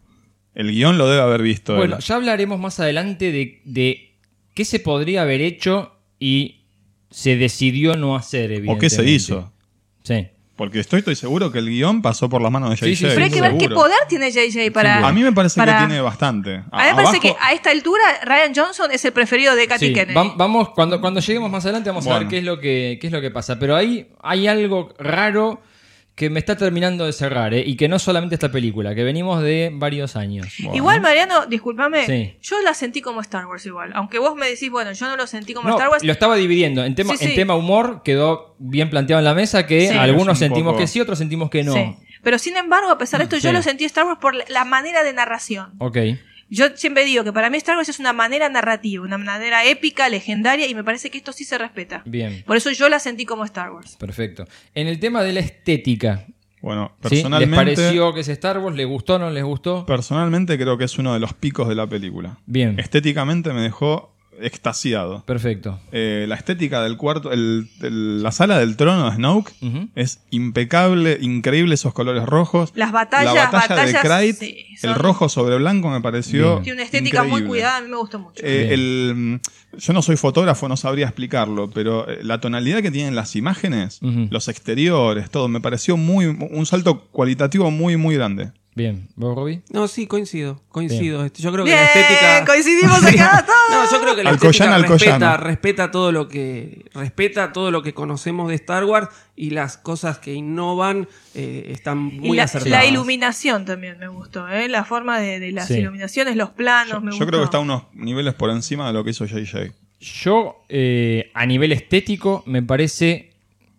El 0.55 0.73
guion 0.73 0.99
lo 0.99 1.07
debe 1.09 1.23
haber 1.23 1.43
visto 1.43 1.77
Bueno, 1.77 1.97
él. 1.97 2.03
ya 2.03 2.17
hablaremos 2.17 2.59
más 2.59 2.81
adelante 2.81 3.31
de, 3.33 3.61
de 3.65 4.17
qué 4.55 4.65
se 4.65 4.81
podría 4.81 5.23
haber 5.23 5.41
hecho 5.43 5.93
y 6.19 6.60
se 7.11 7.37
decidió 7.37 7.97
no 7.97 8.17
hacer, 8.17 8.51
¿O 8.51 8.55
evidentemente. 8.55 8.87
qué 8.87 8.91
se 8.91 9.05
hizo? 9.05 9.53
Sí. 10.03 10.29
Porque 10.57 10.79
estoy, 10.81 10.99
estoy 10.99 11.17
seguro 11.17 11.51
que 11.51 11.59
el 11.59 11.71
guion 11.71 12.03
pasó 12.03 12.29
por 12.29 12.43
las 12.43 12.53
manos 12.53 12.69
de 12.69 12.77
JJ. 12.77 12.85
Sí, 12.85 12.97
sí. 12.97 13.05
Pero 13.09 13.25
hay 13.25 13.31
que 13.31 13.41
ver 13.41 13.53
qué 13.55 13.61
seguro. 13.61 13.77
poder 13.77 13.97
tiene 14.11 14.31
JJ 14.31 14.71
para. 14.73 15.07
A 15.09 15.11
mí 15.13 15.23
me 15.23 15.33
parece 15.33 15.59
para- 15.59 15.79
que 15.79 15.87
tiene 15.87 16.01
bastante. 16.03 16.57
A 16.57 16.57
mí 16.57 16.63
me 16.63 16.71
parece 16.95 17.01
Abajo- 17.01 17.21
que 17.23 17.35
a 17.41 17.53
esta 17.55 17.71
altura 17.71 18.03
Ryan 18.27 18.53
Johnson 18.55 18.91
es 18.93 19.03
el 19.07 19.13
preferido 19.13 19.57
de 19.57 19.67
Katy 19.67 19.87
Sí, 19.89 19.93
Kennedy. 19.95 20.15
vam- 20.15 20.35
vamos, 20.37 20.69
cuando, 20.71 21.01
cuando 21.01 21.21
lleguemos 21.21 21.51
más 21.51 21.65
adelante 21.65 21.89
vamos 21.89 22.07
a 22.07 22.11
ver 22.11 22.17
Bueno. 22.19 22.31
qué 22.31 22.39
es 22.39 22.45
lo 22.45 22.61
que, 22.61 22.99
qué 23.01 23.07
es 23.07 23.13
lo 23.13 23.23
que 23.23 23.31
pasa. 23.31 23.59
Pero 23.59 23.75
ahí 23.75 24.09
hay 24.23 24.47
algo 24.49 24.93
raro 24.99 25.63
que 26.21 26.29
me 26.29 26.39
está 26.39 26.55
terminando 26.55 27.07
de 27.07 27.15
cerrar, 27.15 27.55
¿eh? 27.55 27.63
y 27.67 27.77
que 27.77 27.89
no 27.89 27.99
solamente 27.99 28.35
esta 28.35 28.53
película, 28.53 28.95
que 28.95 29.05
venimos 29.05 29.43
de 29.43 29.71
varios 29.73 30.17
años. 30.17 30.49
Igual, 30.59 31.01
Mariano, 31.01 31.47
discúlpame, 31.47 32.05
Sí. 32.05 32.37
yo 32.43 32.61
la 32.61 32.75
sentí 32.75 33.01
como 33.01 33.23
Star 33.23 33.47
Wars 33.47 33.65
igual. 33.65 33.91
Aunque 33.95 34.19
vos 34.19 34.37
me 34.37 34.47
decís, 34.47 34.71
bueno, 34.71 34.93
yo 34.93 35.09
no 35.09 35.17
lo 35.17 35.27
sentí 35.27 35.55
como 35.55 35.71
No, 35.71 35.77
Star 35.77 35.89
Wars. 35.89 36.05
lo 36.05 36.13
estaba 36.13 36.37
dividiendo. 36.37 36.85
En 36.85 36.95
tema, 36.95 37.17
Sí, 37.17 37.25
en 37.25 37.35
tema 37.37 37.55
humor 37.55 38.03
quedó 38.05 38.55
bien 38.59 38.91
planteado 38.91 39.19
en 39.21 39.25
la 39.25 39.33
mesa 39.33 39.67
que 39.67 39.89
Sí. 39.89 39.97
algunos 39.97 40.39
sentimos 40.39 40.73
poco- 40.75 40.81
que 40.81 40.87
sí, 40.89 41.01
otros 41.01 41.17
sentimos 41.17 41.49
que 41.49 41.65
no. 41.65 41.73
Sí. 41.73 41.97
Pero 42.23 42.39
sin 42.39 42.59
embargo, 42.59 42.91
a 42.91 42.99
pesar 42.99 43.21
de 43.21 43.25
esto, 43.25 43.39
yo 43.39 43.51
lo 43.51 43.63
sentí 43.63 43.87
Star 43.87 44.05
Wars 44.05 44.19
por 44.21 44.35
la 44.51 44.65
manera 44.67 45.03
de 45.03 45.15
narración. 45.15 45.73
Ok. 45.79 45.97
Yo 46.51 46.67
siempre 46.75 47.05
digo 47.05 47.23
que 47.23 47.33
para 47.33 47.49
mí 47.49 47.57
Star 47.59 47.77
Wars 47.77 47.89
es 47.89 48.01
una 48.01 48.13
manera 48.13 48.49
narrativa, 48.49 49.05
una 49.05 49.19
manera 49.19 49.65
épica, 49.65 50.09
legendaria, 50.09 50.67
y 50.67 50.75
me 50.75 50.83
parece 50.83 51.09
que 51.09 51.19
esto 51.19 51.33
sí 51.33 51.45
se 51.45 51.57
respeta. 51.57 52.03
Bien. 52.05 52.43
Por 52.45 52.57
eso 52.57 52.71
yo 52.73 52.89
la 52.89 52.99
sentí 52.99 53.25
como 53.25 53.45
Star 53.45 53.71
Wars. 53.71 53.97
Perfecto. 53.97 54.47
En 54.75 54.89
el 54.89 54.99
tema 54.99 55.23
de 55.23 55.33
la 55.33 55.41
estética. 55.41 56.27
Bueno, 56.61 56.93
¿sí? 57.05 57.09
¿Les 57.09 57.23
personalmente, 57.23 57.57
pareció 57.57 58.13
que 58.13 58.21
es 58.21 58.29
Star 58.29 58.59
Wars? 58.59 58.77
¿Les 58.77 58.87
gustó 58.87 59.15
o 59.15 59.19
no 59.19 59.31
les 59.31 59.45
gustó? 59.45 59.87
personalmente 59.87 60.59
creo 60.59 60.77
que 60.77 60.85
es 60.85 60.99
uno 60.99 61.15
de 61.15 61.21
los 61.21 61.33
picos 61.33 61.69
de 61.69 61.75
la 61.75 61.87
película. 61.87 62.39
Bien. 62.47 62.79
Estéticamente 62.79 63.53
me 63.53 63.63
dejó 63.63 64.13
extasiado. 64.43 65.25
Perfecto. 65.27 65.79
Eh, 65.93 66.25
la 66.29 66.35
estética 66.35 66.83
del 66.83 66.97
cuarto, 66.97 67.33
el- 67.33 67.69
el- 67.83 68.23
la 68.23 68.33
sala 68.33 68.59
del 68.59 68.77
trono 68.77 69.09
de 69.11 69.17
Snoke 69.17 69.53
es 69.95 70.21
impecable, 70.31 71.19
increíble 71.21 71.75
esos 71.75 71.93
colores 71.95 72.25
rojos. 72.27 72.73
Las 72.75 72.93
batallas, 72.93 73.35
la 73.35 73.45
batalla 73.45 73.61
batallas, 73.69 73.93
de 73.93 74.01
Krayt, 74.09 74.37
sí, 74.37 74.57
el 74.83 74.95
rojo 74.95 75.29
sobre 75.29 75.57
blanco 75.57 75.91
me 75.91 76.01
pareció 76.01 76.53
Bien. 76.53 76.63
Tiene 76.63 76.77
una 76.79 76.85
estética 76.85 77.23
muy 77.25 77.43
cuidada, 77.45 77.79
a 77.79 77.81
mí 77.83 77.89
me 77.89 77.97
gustó 77.97 78.19
mucho. 78.19 78.43
Eh, 78.45 78.73
el, 78.75 79.41
yo 79.79 79.93
no 79.93 80.03
soy 80.03 80.17
fotógrafo, 80.17 80.69
no 80.69 80.77
sabría 80.77 81.07
explicarlo, 81.07 81.71
pero 81.71 82.09
eh, 82.09 82.19
la 82.23 82.41
tonalidad 82.41 82.81
que 82.83 82.91
tienen 82.91 83.15
las 83.15 83.37
imágenes, 83.37 84.01
los 84.31 84.49
exteriores, 84.49 85.31
todo, 85.31 85.49
me 85.49 85.61
pareció 85.61 85.97
muy 85.97 86.27
un 86.27 86.67
salto 86.67 87.07
cualitativo 87.11 87.71
muy, 87.71 87.97
muy 87.97 88.15
grande. 88.17 88.53
Bien. 88.75 89.09
¿Vos, 89.17 89.35
Robbie? 89.35 89.63
No, 89.71 89.89
sí, 89.89 90.07
coincido, 90.07 90.63
coincido. 90.69 91.19
Bien. 91.19 91.27
Este, 91.27 91.43
Yo 91.43 91.53
creo 91.53 91.65
que 91.65 91.73
Bien, 91.73 91.83
la 91.83 91.87
estética... 91.87 92.45
coincidimos 92.47 93.05
acá 93.05 93.45
todos. 93.47 93.59
No, 93.85 93.91
yo 93.91 94.01
creo 94.03 94.17
que 94.17 94.23
la 94.25 94.31
Alcoyana, 94.31 94.77
estética 94.77 94.97
respeta, 95.11 95.37
respeta 95.37 95.91
todo 95.91 96.13
lo 96.13 96.29
que 96.29 96.87
respeta 96.95 97.53
todo 97.53 97.71
lo 97.73 97.83
que 97.83 97.93
conocemos 97.95 98.49
de 98.49 98.55
Star 98.55 98.85
Wars 98.85 99.09
y 99.35 99.51
las 99.51 99.77
cosas 99.77 100.19
que 100.19 100.35
innovan 100.35 101.09
eh, 101.35 101.67
están 101.75 102.11
Y 102.15 102.21
muy 102.21 102.37
la, 102.37 102.45
acertadas. 102.45 102.71
la 102.71 102.87
iluminación 102.87 103.65
también 103.65 103.99
me 103.99 104.07
gustó, 104.09 104.49
¿eh? 104.49 104.69
la 104.69 104.85
forma 104.85 105.19
de, 105.19 105.41
de 105.41 105.51
las 105.53 105.67
Sí. 105.67 105.75
iluminaciones, 105.79 106.37
los 106.37 106.51
planos, 106.51 107.03
me 107.03 107.11
Yo 107.11 107.17
gustó. 107.19 107.27
creo 107.27 107.41
que 107.41 107.45
está 107.47 107.59
unos 107.59 107.83
niveles 107.93 108.35
por 108.35 108.51
encima 108.51 108.87
de 108.87 108.93
lo 108.93 109.03
que 109.05 109.11
hizo 109.11 109.27
JJ. 109.27 109.73
Yo, 110.01 110.65
eh, 110.69 111.31
a 111.35 111.45
nivel 111.45 111.73
estético, 111.73 112.43
me 112.47 112.63
parece, 112.63 113.33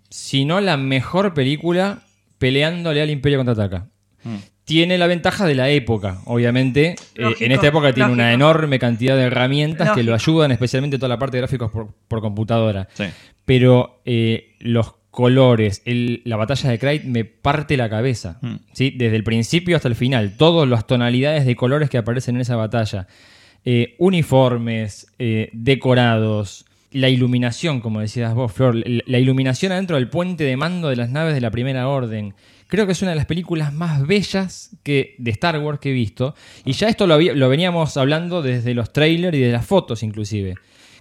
si 0.10 0.44
no 0.46 0.60
la 0.62 0.76
mejor 0.78 1.34
película, 1.34 2.04
peleándole 2.38 3.02
al 3.02 3.10
Imperio 3.10 3.40
Contraataca. 3.40 3.88
Mm. 4.24 4.36
Tiene 4.72 4.98
la 4.98 5.08
ventaja 5.08 5.46
de 5.46 5.56
la 5.56 5.70
época, 5.70 6.20
obviamente. 6.26 6.96
Eh, 7.16 7.36
en 7.42 7.52
esta 7.52 7.68
época 7.68 7.92
tiene 7.94 8.12
una 8.12 8.32
enorme 8.34 8.80
cantidad 8.80 9.18
de 9.18 9.24
herramientas 9.24 9.92
que 9.92 10.04
lo 10.04 10.14
ayudan, 10.14 10.52
especialmente 10.52 10.98
toda 10.98 11.10
la 11.10 11.20
parte 11.20 11.38
de 11.38 11.42
gráficos 11.42 11.70
por, 11.72 11.90
por 12.08 12.22
computadora. 12.22 12.88
Sí. 12.94 13.04
Pero 13.46 14.02
eh, 14.06 14.56
los 14.60 14.94
colores, 15.12 15.82
el- 15.84 16.22
la 16.24 16.38
batalla 16.38 16.70
de 16.70 16.80
Krayt 16.80 17.04
me 17.04 17.26
parte 17.26 17.76
la 17.76 17.90
cabeza. 17.90 18.40
Mm. 18.42 18.56
¿sí? 18.72 18.92
Desde 18.92 19.18
el 19.18 19.26
principio 19.26 19.76
hasta 19.76 19.90
el 19.90 19.96
final. 19.96 20.38
Todas 20.38 20.70
las 20.70 20.88
tonalidades 20.88 21.46
de 21.46 21.56
colores 21.58 21.90
que 21.90 21.98
aparecen 21.98 22.36
en 22.36 22.42
esa 22.42 22.56
batalla. 22.56 23.08
Eh, 23.66 23.96
uniformes, 24.00 25.08
eh, 25.20 25.50
decorados, 25.52 26.66
la 26.92 27.10
iluminación, 27.10 27.82
como 27.82 28.00
decías 28.00 28.34
vos, 28.34 28.52
Flor. 28.52 28.76
La 28.86 29.20
iluminación 29.20 29.72
adentro 29.72 29.98
del 29.98 30.08
puente 30.08 30.44
de 30.46 30.56
mando 30.58 30.90
de 30.90 30.96
las 30.96 31.10
naves 31.10 31.34
de 31.36 31.42
la 31.42 31.52
Primera 31.52 31.88
Orden. 31.88 32.34
Creo 32.72 32.86
que 32.86 32.94
es 32.94 33.02
una 33.02 33.12
de 33.12 33.18
las 33.18 33.26
películas 33.26 33.74
más 33.74 34.08
bellas 34.08 34.72
que, 34.82 35.14
de 35.20 35.30
Star 35.32 35.60
Wars 35.60 35.78
que 35.80 35.90
he 35.90 35.94
visto. 35.94 36.34
Y 36.66 36.72
ya 36.72 36.88
esto 36.88 37.06
lo, 37.06 37.14
había- 37.14 37.34
lo 37.34 37.50
veníamos 37.50 37.98
hablando 37.98 38.42
desde 38.42 38.74
los 38.74 38.92
trailers 38.94 39.38
y 39.38 39.42
de 39.42 39.52
las 39.52 39.66
fotos 39.66 40.02
inclusive. 40.04 40.56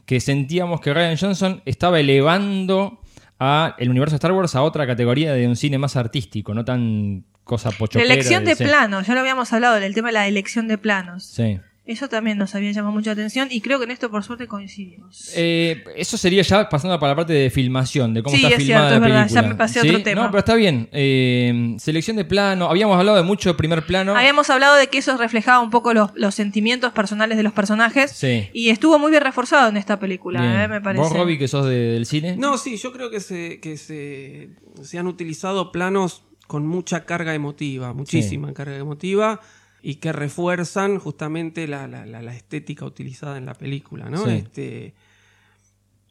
Que 0.04 0.18
sentíamos 0.18 0.80
que 0.80 0.92
Ryan 0.92 1.16
Johnson 1.16 1.62
estaba 1.64 2.00
elevando 2.00 3.00
a 3.38 3.76
el 3.78 3.88
universo 3.88 4.14
de 4.14 4.16
Star 4.16 4.32
Wars 4.32 4.54
a 4.56 4.62
otra 4.62 4.84
categoría 4.86 5.32
de 5.32 5.46
un 5.46 5.54
cine 5.56 5.78
más 5.78 5.94
artístico, 5.96 6.52
no 6.54 6.64
tan 6.64 7.24
cosa 7.44 7.70
La 7.70 7.76
pochopera. 7.78 8.12
elección 8.12 8.44
de 8.44 8.54
sí. 8.56 8.64
planos, 8.64 9.06
ya 9.06 9.14
lo 9.14 9.20
habíamos 9.20 9.52
hablado 9.52 9.76
del 9.80 9.94
tema 9.94 10.08
de 10.08 10.12
la 10.14 10.26
elección 10.28 10.66
de 10.68 10.76
planos. 10.76 11.24
Sí. 11.24 11.58
Eso 11.90 12.08
también 12.08 12.38
nos 12.38 12.54
había 12.54 12.70
llamado 12.70 12.94
mucha 12.94 13.10
atención 13.10 13.48
y 13.50 13.60
creo 13.60 13.78
que 13.78 13.84
en 13.84 13.90
esto 13.90 14.10
por 14.12 14.22
suerte 14.22 14.46
coincidimos. 14.46 15.32
Eh, 15.34 15.82
eso 15.96 16.16
sería 16.16 16.42
ya 16.42 16.68
pasando 16.68 16.98
para 17.00 17.12
la 17.12 17.16
parte 17.16 17.32
de 17.32 17.50
filmación, 17.50 18.14
de 18.14 18.22
cómo 18.22 18.36
Sí, 18.36 18.44
está 18.44 18.56
es 18.56 18.62
filmada 18.64 18.88
cierto, 18.90 18.94
es 18.94 19.00
la 19.00 19.06
verdad, 19.08 19.22
película. 19.26 19.42
ya 19.42 19.48
me 19.48 19.54
pasé 19.56 19.78
a 19.80 19.82
¿Sí? 19.82 19.88
otro 19.88 20.02
tema. 20.04 20.22
No, 20.22 20.30
pero 20.30 20.38
está 20.38 20.54
bien. 20.54 20.88
Eh, 20.92 21.74
selección 21.80 22.16
de 22.16 22.24
plano. 22.24 22.66
Habíamos 22.70 22.96
hablado 22.96 23.16
de 23.16 23.24
mucho 23.24 23.56
primer 23.56 23.84
plano. 23.84 24.14
Habíamos 24.16 24.48
hablado 24.50 24.76
de 24.76 24.86
que 24.86 24.98
eso 24.98 25.16
reflejaba 25.16 25.60
un 25.60 25.70
poco 25.70 25.92
los, 25.92 26.10
los 26.14 26.32
sentimientos 26.34 26.92
personales 26.92 27.36
de 27.36 27.42
los 27.42 27.52
personajes 27.52 28.12
Sí. 28.12 28.48
y 28.54 28.68
estuvo 28.70 28.98
muy 29.00 29.10
bien 29.10 29.24
reforzado 29.24 29.68
en 29.68 29.76
esta 29.76 29.98
película, 29.98 30.64
eh, 30.64 30.68
me 30.68 30.80
parece. 30.80 31.02
¿Vos, 31.02 31.12
Robbie, 31.12 31.38
que 31.38 31.48
sos 31.48 31.66
de- 31.66 31.74
del 31.94 32.06
cine? 32.06 32.36
No, 32.36 32.56
sí, 32.56 32.76
yo 32.76 32.92
creo 32.92 33.10
que 33.10 33.18
se, 33.18 33.58
que 33.58 33.76
se, 33.76 34.50
se 34.80 34.96
han 34.98 35.08
utilizado 35.08 35.72
planos 35.72 36.22
con 36.46 36.66
mucha 36.66 37.04
carga 37.04 37.34
emotiva, 37.34 37.92
muchísima 37.94 38.52
carga 38.52 38.76
emotiva, 38.76 39.40
y 39.82 39.96
que 39.96 40.12
refuerzan 40.12 40.98
justamente 40.98 41.66
la, 41.66 41.86
la- 41.88 42.06
la- 42.06 42.22
la 42.22 42.34
estética 42.34 42.84
utilizada 42.84 43.38
en 43.38 43.46
la 43.46 43.54
película, 43.54 44.10
¿no? 44.10 44.24
Sí. 44.24 44.30
Este, 44.36 44.94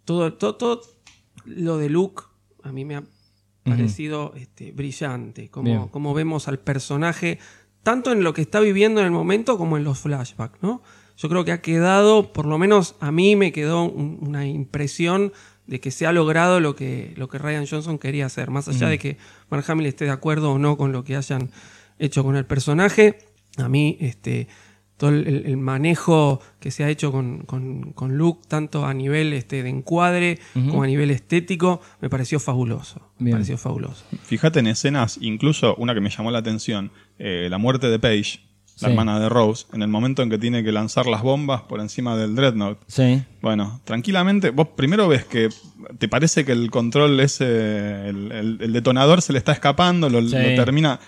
todo, 0.06 0.34
todo, 0.34 0.56
todo 0.56 0.82
lo 1.46 1.78
de 1.78 1.90
Luke 1.90 2.24
a 2.64 2.72
mí 2.72 2.86
me 2.86 2.96
ha 2.98 3.04
parecido 3.64 4.34
este, 4.36 4.72
brillante, 4.72 5.50
como, 5.50 5.92
como 5.92 6.14
vemos 6.14 6.48
al 6.48 6.60
personaje, 6.60 7.40
tanto 7.84 8.12
en 8.12 8.24
lo 8.24 8.34
que 8.34 8.42
está 8.42 8.60
viviendo 8.60 9.00
en 9.02 9.06
el 9.06 9.12
momento 9.12 9.58
como 9.58 9.78
en 9.78 9.84
los 9.84 10.00
flashbacks, 10.00 10.62
¿no? 10.62 10.82
Yo 11.18 11.28
creo 11.30 11.44
que 11.46 11.52
ha 11.52 11.62
quedado, 11.62 12.32
por 12.34 12.46
lo 12.46 12.58
menos 12.58 12.96
a 13.00 13.12
mí 13.12 13.36
me 13.36 13.52
quedó 13.52 13.84
un- 13.84 14.18
una 14.22 14.48
impresión 14.48 15.34
de 15.68 15.80
que 15.80 15.92
se 15.92 16.08
ha 16.08 16.12
logrado 16.14 16.60
lo 16.60 16.76
que, 16.76 17.14
lo 17.18 17.28
que 17.28 17.38
Ryan 17.38 17.68
Johnson 17.68 18.00
quería 18.00 18.26
hacer, 18.26 18.50
más 18.50 18.68
allá 18.68 18.88
de 18.88 18.98
que 18.98 19.18
Mark 19.52 19.66
Hamill 19.68 19.86
esté 19.86 20.06
de 20.06 20.12
acuerdo 20.12 20.52
o 20.54 20.58
no 20.60 20.78
con 20.78 20.92
lo 20.92 21.04
que 21.04 21.16
hayan 21.16 21.52
hecho 22.00 22.24
con 22.24 22.36
el 22.38 22.46
personaje. 22.46 23.20
A 23.58 23.68
mí, 23.70 23.98
este, 24.00 24.48
todo 24.98 25.12
el, 25.12 25.28
el 25.46 25.58
manejo 25.58 26.42
que 26.60 26.72
se 26.72 26.84
ha 26.84 26.90
hecho 26.90 27.12
con, 27.12 27.40
con, 27.46 27.94
con 27.94 28.18
Luke, 28.18 28.42
tanto 28.48 28.86
a 28.86 28.94
nivel 28.94 29.34
este, 29.34 29.64
de 29.64 29.70
encuadre 29.70 30.40
como 30.54 30.84
a 30.84 30.88
nivel 30.88 31.10
estético, 31.12 31.82
me 32.02 32.10
pareció 32.10 32.40
fabuloso. 32.40 33.12
Me 33.18 33.32
pareció 33.32 33.58
fabuloso. 33.58 34.04
Fíjate 34.24 34.60
en 34.60 34.68
escenas, 34.68 35.18
incluso 35.22 35.76
una 35.76 35.94
que 35.94 36.02
me 36.02 36.10
llamó 36.10 36.32
la 36.32 36.40
atención, 36.40 36.92
eh, 37.18 37.48
la 37.50 37.58
muerte 37.58 37.88
de 37.90 38.00
Paige, 38.00 38.40
la 38.82 38.88
Sí. 38.88 38.92
hermana 38.94 39.20
de 39.20 39.28
Rose, 39.28 39.66
en 39.74 39.82
el 39.82 39.90
momento 39.90 40.22
en 40.24 40.30
que 40.30 40.38
tiene 40.38 40.64
que 40.64 40.72
lanzar 40.72 41.06
las 41.06 41.22
bombas 41.22 41.64
por 41.64 41.82
encima 41.82 42.16
del 42.16 42.34
Dreadnought. 42.34 42.80
Sí. 42.88 43.22
Bueno, 43.42 43.82
tranquilamente, 43.84 44.52
vos 44.52 44.70
primero 44.78 45.08
ves 45.10 45.26
que 45.26 45.50
te 45.98 46.08
parece 46.08 46.46
que 46.46 46.54
el 46.54 46.72
control 46.72 47.20
ese, 47.20 48.08
el, 48.08 48.32
el- 48.32 48.58
el 48.62 48.72
detonador 48.74 49.22
se 49.22 49.34
le 49.34 49.40
está 49.40 49.52
escapando, 49.52 50.10
lo, 50.10 50.22
Sí. 50.22 50.30
lo 50.36 50.56
termina... 50.56 51.00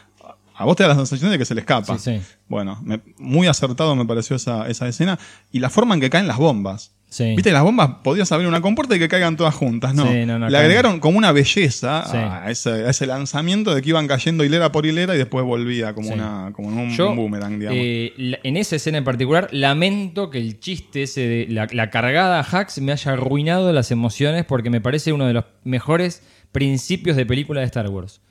A 0.55 0.65
vos 0.65 0.75
te 0.75 0.83
da 0.83 0.89
la 0.89 0.95
sensación 0.95 1.31
de 1.31 1.37
que 1.37 1.45
se 1.45 1.55
le 1.55 1.61
escapa. 1.61 1.97
Sí, 1.97 2.17
sí. 2.19 2.21
Bueno, 2.47 2.79
me- 2.83 3.01
muy 3.17 3.47
acertado 3.47 3.95
me 3.95 4.05
pareció 4.05 4.35
esa, 4.35 4.67
esa 4.67 4.87
escena. 4.87 5.17
Y 5.51 5.59
la 5.59 5.69
forma 5.69 5.95
en 5.95 6.01
que 6.01 6.09
caen 6.09 6.27
las 6.27 6.37
bombas. 6.37 6.93
Sí. 7.09 7.33
Viste, 7.35 7.51
las 7.51 7.63
bombas 7.63 7.89
podías 8.05 8.31
abrir 8.31 8.47
una 8.47 8.61
compuerta 8.61 8.95
y 8.95 8.99
que 8.99 9.09
caigan 9.09 9.35
todas 9.35 9.53
juntas, 9.53 9.93
¿no? 9.93 10.03
Sí, 10.09 10.25
no, 10.25 10.39
no, 10.39 10.45
Le 10.47 10.53
caen. 10.53 10.63
agregaron 10.63 10.99
como 11.01 11.17
una 11.17 11.33
belleza 11.33 12.05
Sí. 12.09 12.15
a, 12.15 12.49
ese, 12.49 12.69
a 12.69 12.89
ese 12.89 13.05
lanzamiento 13.05 13.75
de 13.75 13.81
que 13.81 13.89
iban 13.89 14.07
cayendo 14.07 14.45
hilera 14.45 14.71
por 14.71 14.85
hilera 14.85 15.13
y 15.13 15.17
después 15.17 15.43
volvía 15.43 15.93
como, 15.93 16.07
Sí. 16.07 16.13
una, 16.13 16.51
como 16.53 16.69
un, 16.69 16.89
Yo, 16.91 17.09
un 17.09 17.17
boomerang, 17.17 17.59
digamos. 17.59 17.77
eh, 17.81 18.13
la- 18.15 18.39
en 18.43 18.55
esa 18.55 18.77
escena 18.77 18.97
en 18.99 19.03
particular, 19.03 19.49
lamento 19.51 20.29
que 20.29 20.37
el 20.37 20.61
chiste 20.61 21.03
ese 21.03 21.21
de 21.27 21.47
la, 21.49 21.67
la 21.73 21.89
cargada 21.89 22.39
a 22.39 22.43
hacks 22.43 22.79
me 22.79 22.93
haya 22.93 23.11
arruinado 23.11 23.73
las 23.73 23.91
emociones 23.91 24.45
porque 24.45 24.69
me 24.69 24.79
parece 24.79 25.11
uno 25.11 25.25
de 25.27 25.33
los 25.33 25.43
mejores 25.65 26.23
principios 26.53 27.17
de 27.17 27.25
película 27.25 27.59
de 27.59 27.65
Star 27.65 27.89
Wars. 27.89 28.21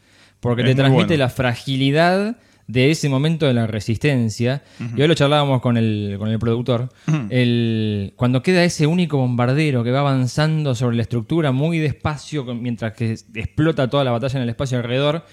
Porque 0.40 0.62
Es 0.62 0.68
te 0.68 0.74
transmite 0.74 1.04
bueno. 1.08 1.24
la 1.24 1.28
fragilidad 1.28 2.36
de 2.66 2.90
ese 2.92 3.08
momento 3.08 3.46
de 3.46 3.52
la 3.54 3.66
resistencia. 3.66 4.62
Y 4.96 5.02
hoy 5.02 5.08
lo 5.08 5.14
charlábamos 5.14 5.60
con 5.60 5.76
el, 5.76 6.14
con 6.18 6.28
el 6.28 6.38
productor. 6.38 6.88
El, 7.28 8.12
cuando 8.16 8.42
queda 8.42 8.62
ese 8.62 8.86
único 8.86 9.16
bombardero 9.18 9.82
que 9.82 9.90
va 9.90 10.00
avanzando 10.00 10.74
sobre 10.76 10.94
la 10.96 11.02
estructura 11.02 11.50
muy 11.52 11.78
despacio 11.78 12.44
mientras 12.54 12.92
que 12.92 13.16
explota 13.34 13.90
toda 13.90 14.04
la 14.04 14.12
batalla 14.12 14.36
en 14.38 14.42
el 14.44 14.48
espacio 14.50 14.78
alrededor. 14.78 15.24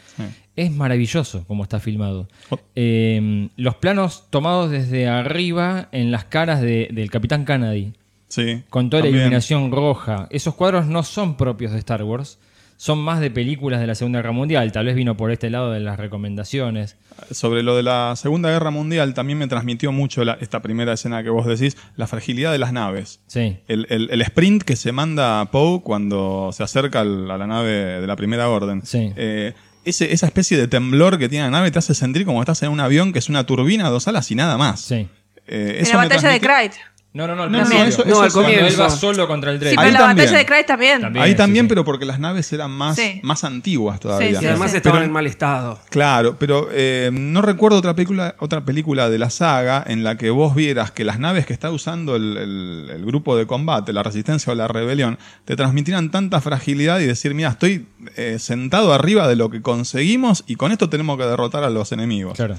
Es 0.56 0.72
maravilloso 0.72 1.46
como 1.46 1.62
está 1.64 1.80
filmado. 1.80 2.28
Eh, 2.76 3.50
los 3.56 3.76
planos 3.76 4.26
tomados 4.32 4.72
desde 4.72 5.08
arriba 5.08 5.90
en 5.92 6.12
las 6.12 6.26
caras 6.26 6.60
de- 6.62 6.90
del 6.92 7.12
Capitán 7.12 7.46
Kennedy. 7.46 7.94
Sí, 8.30 8.64
Con 8.70 8.90
toda 8.90 9.04
la 9.04 9.10
iluminación 9.10 9.72
roja. 9.72 10.28
Esos 10.32 10.56
cuadros 10.56 10.86
no 10.88 11.04
son 11.04 11.38
propios 11.38 11.72
de 11.72 11.78
Star 11.80 12.04
Wars. 12.04 12.40
Son 12.80 13.00
más 13.00 13.20
de 13.20 13.32
películas 13.32 13.80
de 13.80 13.88
la 13.88 13.96
Segunda 13.96 14.20
Guerra 14.20 14.32
Mundial. 14.34 14.72
Tal 14.72 14.86
vez 14.86 14.96
vino 14.96 15.18
por 15.18 15.32
este 15.32 15.50
lado 15.50 15.72
de 15.72 15.80
las 15.80 15.98
recomendaciones. 15.98 16.96
Sobre 17.32 17.64
lo 17.64 17.76
de 17.76 17.82
la 17.84 18.14
Segunda 18.16 18.50
Guerra 18.52 18.70
Mundial, 18.70 19.16
también 19.16 19.40
me 19.40 19.48
transmitió 19.48 19.92
mucho 19.92 20.24
la- 20.24 20.38
esta 20.40 20.62
primera 20.62 20.94
escena 20.94 21.24
que 21.24 21.30
vos 21.32 21.48
decís, 21.48 21.76
la 21.96 22.06
fragilidad 22.06 22.52
de 22.52 22.60
las 22.60 22.72
naves. 22.74 23.20
Sí. 23.26 23.58
El, 23.68 23.88
el- 23.90 24.10
el 24.12 24.22
sprint 24.22 24.62
que 24.62 24.76
se 24.76 24.92
manda 24.92 25.44
Poe 25.52 25.82
cuando 25.82 26.52
se 26.54 26.62
acerca 26.64 27.00
al- 27.02 27.32
a 27.32 27.38
la 27.40 27.48
nave 27.48 27.72
de 28.00 28.06
la 28.08 28.16
Primera 28.16 28.48
Orden. 28.48 28.84
Eh, 28.94 29.54
ese- 29.84 30.14
esa 30.14 30.28
especie 30.28 30.56
de 30.58 30.68
temblor 30.68 31.18
que 31.18 31.30
tiene 31.30 31.46
la 31.46 31.52
nave 31.52 31.72
te 31.72 31.80
hace 31.80 31.96
sentir 31.96 32.26
como 32.26 32.42
estás 32.42 32.62
en 32.62 32.70
un 32.70 32.80
avión 32.80 33.12
que 33.12 33.20
es 33.20 33.30
una 33.30 33.44
turbina, 33.46 33.90
dos 33.90 34.08
alas 34.08 34.30
y 34.30 34.36
nada 34.36 34.56
más. 34.58 34.82
Sí. 34.82 35.08
Eh, 35.48 35.78
En 35.82 35.90
la 35.90 35.98
batalla 35.98 36.30
de 36.30 36.40
transmitió- 36.40 36.48
Craig. 36.48 36.72
No, 37.18 37.26
no, 37.28 37.36
no, 37.36 37.44
al 37.44 37.52
No, 37.52 37.58
no, 37.60 37.66
principio. 37.66 37.88
eso- 37.90 38.04
No, 38.06 38.12
eso 38.12 38.22
al 38.22 38.28
es 38.28 38.34
cuando 38.34 38.52
comienzo. 38.52 38.76
él 38.76 38.82
va 38.82 38.90
solo 38.92 39.28
contra 39.28 39.52
el 39.52 39.58
Sí, 39.58 39.66
Dread. 39.66 39.76
pero 39.76 39.92
la 39.92 40.02
batalla 40.02 40.38
de 40.38 40.46
Craig 40.46 40.66
también. 40.66 41.18
Ahí 41.18 41.36
también, 41.36 41.68
pero 41.68 41.84
porque 41.84 42.06
las 42.06 42.20
naves 42.20 42.54
eran 42.54 42.70
más, 42.72 42.96
Sí. 42.96 43.20
más 43.24 43.44
antiguas 43.44 44.00
todavía. 44.00 44.32
Y 44.42 44.46
además 44.46 44.74
estaban 44.74 45.04
en 45.04 45.12
mal 45.12 45.26
estado. 45.26 45.80
Claro, 45.90 46.38
pero 46.38 46.70
eh, 46.72 47.10
no 47.12 47.42
recuerdo 47.42 47.80
otra 47.80 47.96
película, 47.96 48.36
otra 48.40 48.64
película 48.64 49.10
de 49.10 49.18
la 49.18 49.30
saga 49.32 49.84
en 49.88 50.04
la 50.04 50.16
que 50.18 50.30
vos 50.30 50.54
vieras 50.56 50.92
que 50.92 51.04
las 51.04 51.18
naves 51.20 51.46
que 51.48 51.54
está 51.54 51.72
usando 51.72 52.16
el, 52.16 52.38
el- 52.38 52.90
el 52.94 53.06
grupo 53.06 53.36
de 53.36 53.48
combate, 53.48 53.94
la 53.94 54.04
resistencia 54.04 54.54
o 54.54 54.56
la 54.56 54.68
rebelión, 54.68 55.18
te 55.46 55.56
transmitieran 55.56 56.12
tanta 56.12 56.40
fragilidad 56.40 57.00
y 57.00 57.06
decir, 57.08 57.34
mira, 57.34 57.50
estoy 57.50 57.88
eh, 58.16 58.38
sentado 58.40 58.94
arriba 58.94 59.28
de 59.28 59.36
lo 59.36 59.50
que 59.50 59.62
conseguimos 59.62 60.44
y 60.48 60.56
con 60.56 60.72
esto 60.72 60.90
tenemos 60.90 61.18
que 61.18 61.24
derrotar 61.26 61.64
a 61.64 61.70
los 61.72 61.92
enemigos. 61.92 62.36
Claro. 62.36 62.58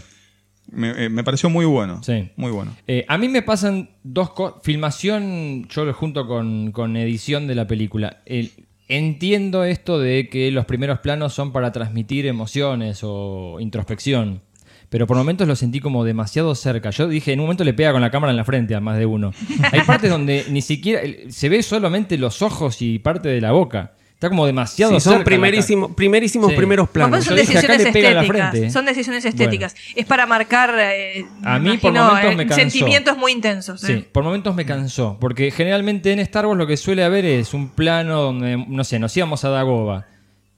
Me, 0.71 1.05
eh, 1.05 1.09
me 1.09 1.25
pareció 1.25 1.49
muy 1.51 1.65
bueno. 1.65 2.03
Sí. 2.03 2.31
Muy 2.37 2.51
bueno. 2.51 2.75
Eh, 2.87 3.05
a 3.09 3.17
mí 3.19 3.29
me 3.29 3.43
pasan 3.43 3.91
dos 4.03 4.31
cosas. 4.31 4.61
Filmación, 4.63 5.67
yo 5.69 5.85
lo 5.85 5.95
junto 5.95 6.27
con, 6.27 6.73
con 6.73 6.97
edición 6.97 7.47
de 7.47 7.55
la 7.55 7.67
película. 7.67 8.19
El- 8.27 8.53
entiendo 8.89 9.65
esto 9.65 9.99
de 9.99 10.29
que 10.29 10.51
los 10.51 10.65
primeros 10.65 10.99
planos 11.01 11.35
son 11.35 11.53
para 11.53 11.73
transmitir 11.73 12.27
emociones 12.27 13.01
o 13.03 13.59
introspección. 13.61 14.41
Pero 14.89 15.07
por 15.07 15.19
momentos 15.19 15.47
lo 15.47 15.55
sentí 15.57 15.81
como 15.81 16.03
demasiado 16.05 16.55
cerca. 16.55 16.89
Yo 16.91 17.07
dije, 17.09 17.33
en 17.35 17.41
un 17.41 17.45
momento 17.47 17.63
le 17.65 17.75
pega 17.75 17.93
con 17.93 18.01
la 18.01 18.11
cámara 18.11 18.31
en 18.31 18.39
la 18.39 18.45
frente 18.45 18.75
a 18.75 18.81
más 18.81 18.97
de 18.99 19.05
uno. 19.05 19.33
Hay 19.73 19.83
partes 19.83 20.09
donde 20.11 20.47
ni 20.51 20.63
siquiera 20.63 21.03
se 21.29 21.49
ve 21.51 21.63
solamente 21.63 22.17
los 22.17 22.41
ojos 22.41 22.81
y 22.81 22.99
parte 22.99 23.29
de 23.29 23.43
la 23.43 23.53
boca. 23.53 23.93
Está 24.19 24.31
como 24.31 24.47
demasiado 24.47 24.95
Sí, 24.95 25.01
son 25.01 25.23
primerísimo- 25.23 25.95
primerísimos 25.95 26.53
primeros 26.55 26.89
planos. 26.89 27.11
Bueno, 27.11 27.25
son 27.25 27.37
decisiones 27.37 27.81
estéticas. 27.87 28.27
frente. 28.27 28.71
Son 28.73 28.85
decisiones 28.85 29.25
estéticas. 29.25 29.77
Es 29.95 30.07
para 30.07 30.27
marcar 30.27 30.75
eh, 30.77 31.25
A 31.45 31.61
mí, 31.61 31.69
imagino, 31.75 31.81
por 31.81 31.93
momentos 31.93 32.33
eh, 32.33 32.37
me 32.37 32.47
cansó. 32.49 32.61
sentimientos 32.63 33.17
muy 33.17 33.31
intensos. 33.31 33.81
Sí, 33.81 33.93
eh. 33.93 34.09
por 34.11 34.25
momentos 34.25 34.57
me 34.57 34.67
cansó. 34.67 35.17
Porque 35.21 35.53
generalmente 35.53 36.11
en 36.11 36.19
Star 36.19 36.47
Wars 36.47 36.59
lo 36.59 36.67
que 36.67 36.77
suele 36.77 37.05
haber 37.05 37.25
es 37.27 37.55
un 37.55 37.69
plano 37.69 38.21
donde, 38.21 38.57
no 38.57 38.83
sé, 38.83 38.99
nos 38.99 39.17
íbamos 39.17 39.45
a 39.45 39.51
Dagoba. 39.51 40.07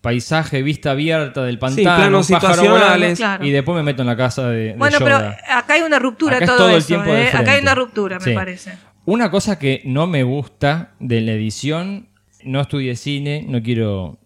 Paisaje, 0.01 0.63
vista 0.63 0.93
abierta 0.93 1.43
del 1.45 1.59
pantano, 1.59 1.97
planos 1.97 2.29
pájaro 2.31 2.55
situacionales. 2.55 3.19
Claro. 3.19 3.45
y 3.45 3.51
después 3.51 3.77
me 3.77 3.83
meto 3.83 4.01
en 4.01 4.09
la 4.09 4.17
casa 4.17 4.49
de, 4.49 4.59
de 4.69 4.73
Bueno, 4.73 4.97
pero 5.01 5.17
acá 5.19 5.75
hay 5.75 5.83
una 5.83 5.99
ruptura 5.99 6.39
Acá 6.39 6.47
todo, 6.47 6.57
todo 6.57 6.71
el 6.71 6.77
eso. 6.79 6.87
tiempo 6.87 7.13
de 7.13 7.25
eh. 7.25 7.31
Acá 7.35 7.53
hay 7.53 7.61
una 7.61 7.75
ruptura, 7.75 8.19
me 8.19 8.25
Sí. 8.25 8.33
parece. 8.33 8.73
Una 9.05 9.31
cosa 9.31 9.59
que 9.59 9.83
no 9.85 10.07
me 10.07 10.23
gusta 10.23 10.93
de 11.01 11.21
la 11.21 11.33
edición, 11.33 12.09
no 12.45 12.61
estudié 12.61 12.97
cine, 12.97 13.45
no 13.49 13.63
quiero. 13.63 14.19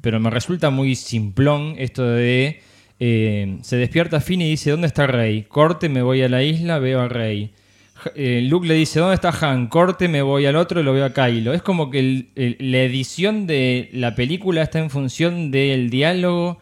Pero 0.00 0.18
me 0.20 0.30
resulta 0.30 0.70
muy 0.70 0.94
simplón 0.96 1.74
esto 1.78 2.04
de. 2.04 2.60
eh, 2.98 3.58
se 3.62 3.76
despierta 3.76 4.20
Finn 4.20 4.42
y 4.42 4.50
dice: 4.50 4.70
¿Dónde 4.70 4.86
está 4.88 5.06
Rey? 5.06 5.42
Corte, 5.44 5.88
me 5.88 6.02
voy 6.02 6.22
a 6.22 6.28
la 6.28 6.42
isla, 6.42 6.78
veo 6.78 7.00
a 7.00 7.08
Rey. 7.08 7.52
Eh, 8.16 8.40
Luke 8.48 8.66
le 8.66 8.74
dice: 8.74 8.98
¿Dónde 8.98 9.14
está 9.14 9.30
Han? 9.40 9.68
Corte, 9.68 10.08
me 10.08 10.22
voy 10.22 10.46
al 10.46 10.56
otro 10.56 10.80
y 10.80 10.82
lo 10.82 10.92
veo 10.92 11.04
a 11.04 11.12
Kylo. 11.12 11.52
Es 11.54 11.62
como 11.62 11.88
que 11.90 12.00
el- 12.00 12.28
el- 12.34 12.56
la 12.58 12.78
edición 12.82 13.46
de 13.46 13.90
la 13.92 14.14
película 14.16 14.62
está 14.62 14.80
en 14.80 14.90
función 14.90 15.50
del 15.52 15.88
diálogo. 15.88 16.58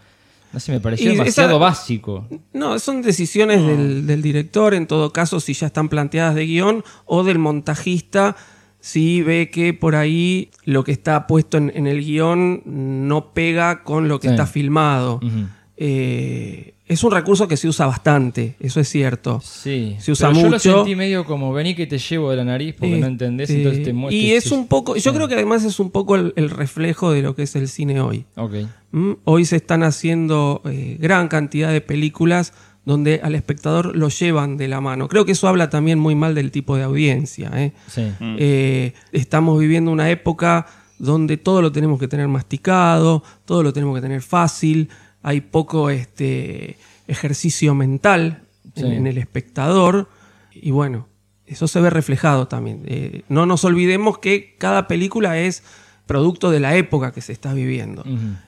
No 0.52 0.59
sé, 0.60 0.73
me 0.73 0.81
pareció 0.81 1.06
Y 1.10 1.14
esa- 1.14 1.23
demasiado 1.23 1.59
básico. 1.60 2.27
No, 2.52 2.78
son 2.81 3.02
decisiones 3.02 3.64
del, 3.64 4.05
del 4.06 4.20
director, 4.20 4.74
en 4.74 4.86
todo 4.89 5.12
caso, 5.12 5.39
si 5.40 5.55
ya 5.55 5.69
están 5.69 5.89
planteadas 5.89 6.35
de 6.35 6.44
guion, 6.44 6.82
o 7.06 7.23
del 7.23 7.39
montajista, 7.39 8.36
si 8.81 9.23
ve 9.23 9.51
que 9.51 9.74
por 9.74 9.94
ahí 9.94 10.51
lo 10.65 10.85
que 10.85 10.93
está 10.93 11.27
puesto 11.27 11.59
en, 11.59 11.70
en 11.74 11.86
el 11.86 12.01
guion 12.05 12.62
no 12.65 13.32
pega 13.35 13.82
con 13.82 14.09
lo 14.09 14.19
que 14.20 14.28
Sí. 14.28 14.32
está 14.35 14.47
filmado. 14.47 15.20
Eh, 15.82 16.74
es 16.86 17.05
un 17.05 17.12
recurso 17.12 17.47
que 17.48 17.57
se 17.57 17.69
usa 17.69 17.86
bastante, 17.86 18.57
eso 18.61 18.81
es 18.81 18.89
cierto. 18.89 19.40
Sí, 19.44 19.97
Se 20.01 20.11
usa 20.12 20.28
pero 20.28 20.40
yo 20.40 20.47
lo 20.47 20.52
mucho. 20.57 20.77
sentí 20.78 20.97
medio 20.97 21.24
como 21.24 21.52
vení 21.52 21.74
que 21.74 21.86
te 21.86 21.98
llevo 21.98 22.31
de 22.31 22.36
la 22.36 22.44
nariz 22.44 22.74
porque 22.78 22.98
no 22.98 23.07
entendés, 23.07 23.48
Este, 23.48 23.62
entonces 23.62 23.85
te 23.85 23.93
muestro. 23.93 24.19
Y 24.20 24.32
es 24.32 24.51
un 24.51 24.66
poco, 24.66 24.97
yo 24.97 25.15
creo 25.15 25.28
que 25.28 25.35
además 25.35 25.65
es 25.65 25.78
un 25.78 25.90
poco 25.90 26.16
el, 26.16 26.32
el 26.36 26.51
reflejo 26.51 27.12
de 27.12 27.23
lo 27.23 27.35
que 27.36 27.44
es 27.44 27.55
el 27.57 27.69
cine 27.69 28.01
hoy. 28.01 28.24
¿Mm? 28.93 29.12
Hoy 29.24 29.44
se 29.44 29.57
están 29.57 29.85
haciendo 29.85 30.62
eh, 30.65 30.97
gran 30.98 31.28
cantidad 31.28 31.73
de 31.73 31.81
películas 31.81 32.52
donde 32.85 33.20
al 33.23 33.35
espectador 33.35 33.94
lo 33.97 34.09
llevan 34.09 34.57
de 34.57 34.69
la 34.69 34.81
mano. 34.81 35.09
Creo 35.09 35.24
que 35.24 35.32
eso 35.32 35.48
habla 35.48 35.69
también 35.70 35.98
muy 35.98 36.15
mal 36.15 36.35
del 36.35 36.51
tipo 36.51 36.77
de 36.77 36.82
audiencia. 36.82 37.51
¿eh? 37.55 37.73
Sí. 37.89 38.11
Eh, 38.20 38.94
estamos 39.12 39.59
viviendo 39.59 39.90
una 39.90 40.11
época 40.11 40.66
donde 40.98 41.36
todo 41.36 41.62
lo 41.62 41.73
tenemos 41.73 41.98
que 42.01 42.09
tener 42.09 42.28
masticado, 42.28 43.23
todo 43.44 43.62
lo 43.62 43.73
tenemos 43.73 43.94
que 43.97 44.02
tener 44.02 44.23
fácil, 44.23 44.89
hay 45.23 45.40
poco 45.40 45.90
este, 45.90 46.77
ejercicio 47.07 47.74
mental 47.74 48.43
Sí. 48.77 48.86
en 48.86 49.07
el 49.09 49.19
espectador 49.19 50.09
y 50.52 50.70
bueno, 50.70 51.09
eso 51.44 51.66
se 51.66 51.81
ve 51.81 51.90
reflejado 51.90 52.47
también. 52.47 52.82
Eh, 52.86 53.23
no 53.28 53.44
nos 53.44 53.65
olvidemos 53.65 54.19
que 54.19 54.55
cada 54.59 54.86
película 54.86 55.39
es 55.39 55.65
producto 56.07 56.51
de 56.52 56.61
la 56.61 56.77
época 56.77 57.11
que 57.12 57.20
se 57.20 57.32
está 57.32 57.52
viviendo. 57.52 58.05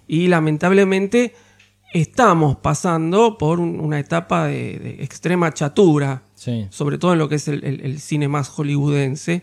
Y 0.07 0.29
lamentablemente 0.29 1.35
estamos 1.93 2.57
pasando 2.57 3.37
por 3.39 3.61
un- 3.61 3.81
una 3.81 3.99
etapa 3.99 4.47
de, 4.47 4.79
de 4.79 5.03
extrema 5.05 5.53
chatura, 5.53 6.23
Sí. 6.35 6.67
sobre 6.71 6.99
todo 6.99 7.13
en 7.13 7.19
lo 7.19 7.29
que 7.29 7.37
es 7.37 7.49
el, 7.49 7.63
el- 7.65 7.81
el 7.83 8.01
cine 8.01 8.29
más 8.29 8.49
hollywoodense. 8.49 9.43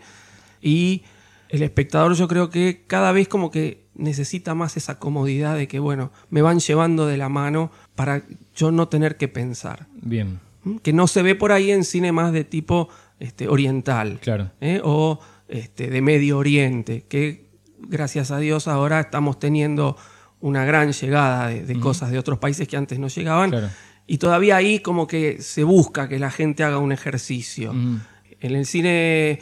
Y 0.61 1.03
el 1.49 1.63
espectador 1.63 2.13
yo 2.15 2.27
creo 2.27 2.49
que 2.49 2.83
cada 2.87 3.11
vez 3.11 3.27
como 3.27 3.51
que 3.51 3.85
necesita 3.95 4.55
más 4.55 4.77
esa 4.77 4.99
comodidad 4.99 5.55
de 5.55 5.67
que, 5.67 5.79
bueno, 5.79 6.11
me 6.29 6.41
van 6.41 6.59
llevando 6.59 7.05
de 7.07 7.17
la 7.17 7.29
mano 7.29 7.71
para 7.95 8.23
yo 8.55 8.71
no 8.71 8.87
tener 8.87 9.17
que 9.17 9.27
pensar. 9.27 9.87
Bien. 10.01 10.39
¿Mm? 10.63 10.77
Que 10.77 10.93
no 10.93 11.07
se 11.07 11.21
ve 11.21 11.35
por 11.35 11.51
ahí 11.51 11.71
en 11.71 11.83
cine 11.83 12.11
más 12.11 12.31
de 12.33 12.43
tipo 12.43 12.89
este, 13.19 13.47
oriental. 13.47 14.19
Claro. 14.21 14.51
¿eh? 14.61 14.79
O 14.83 15.19
este, 15.47 15.89
de 15.89 16.01
Medio 16.01 16.37
Oriente, 16.37 17.03
que 17.09 17.49
gracias 17.79 18.31
a 18.31 18.37
Dios 18.39 18.67
ahora 18.67 18.99
estamos 18.99 19.39
teniendo 19.39 19.95
una 20.41 20.65
gran 20.65 20.91
llegada 20.91 21.47
de, 21.47 21.79
cosas 21.79 22.11
de 22.11 22.19
otros 22.19 22.39
países 22.39 22.67
que 22.67 22.77
antes 22.77 22.99
no 22.99 23.07
llegaban. 23.07 23.49
Claro. 23.49 23.69
Y 24.07 24.17
todavía 24.17 24.55
ahí 24.55 24.79
como 24.79 25.05
que 25.05 25.41
se 25.41 25.63
busca 25.63 26.07
que 26.07 26.17
la 26.17 26.31
gente 26.31 26.63
haga 26.63 26.79
un 26.79 26.91
ejercicio. 26.91 27.71
En 27.71 28.55
el 28.55 28.65
cine, 28.65 29.39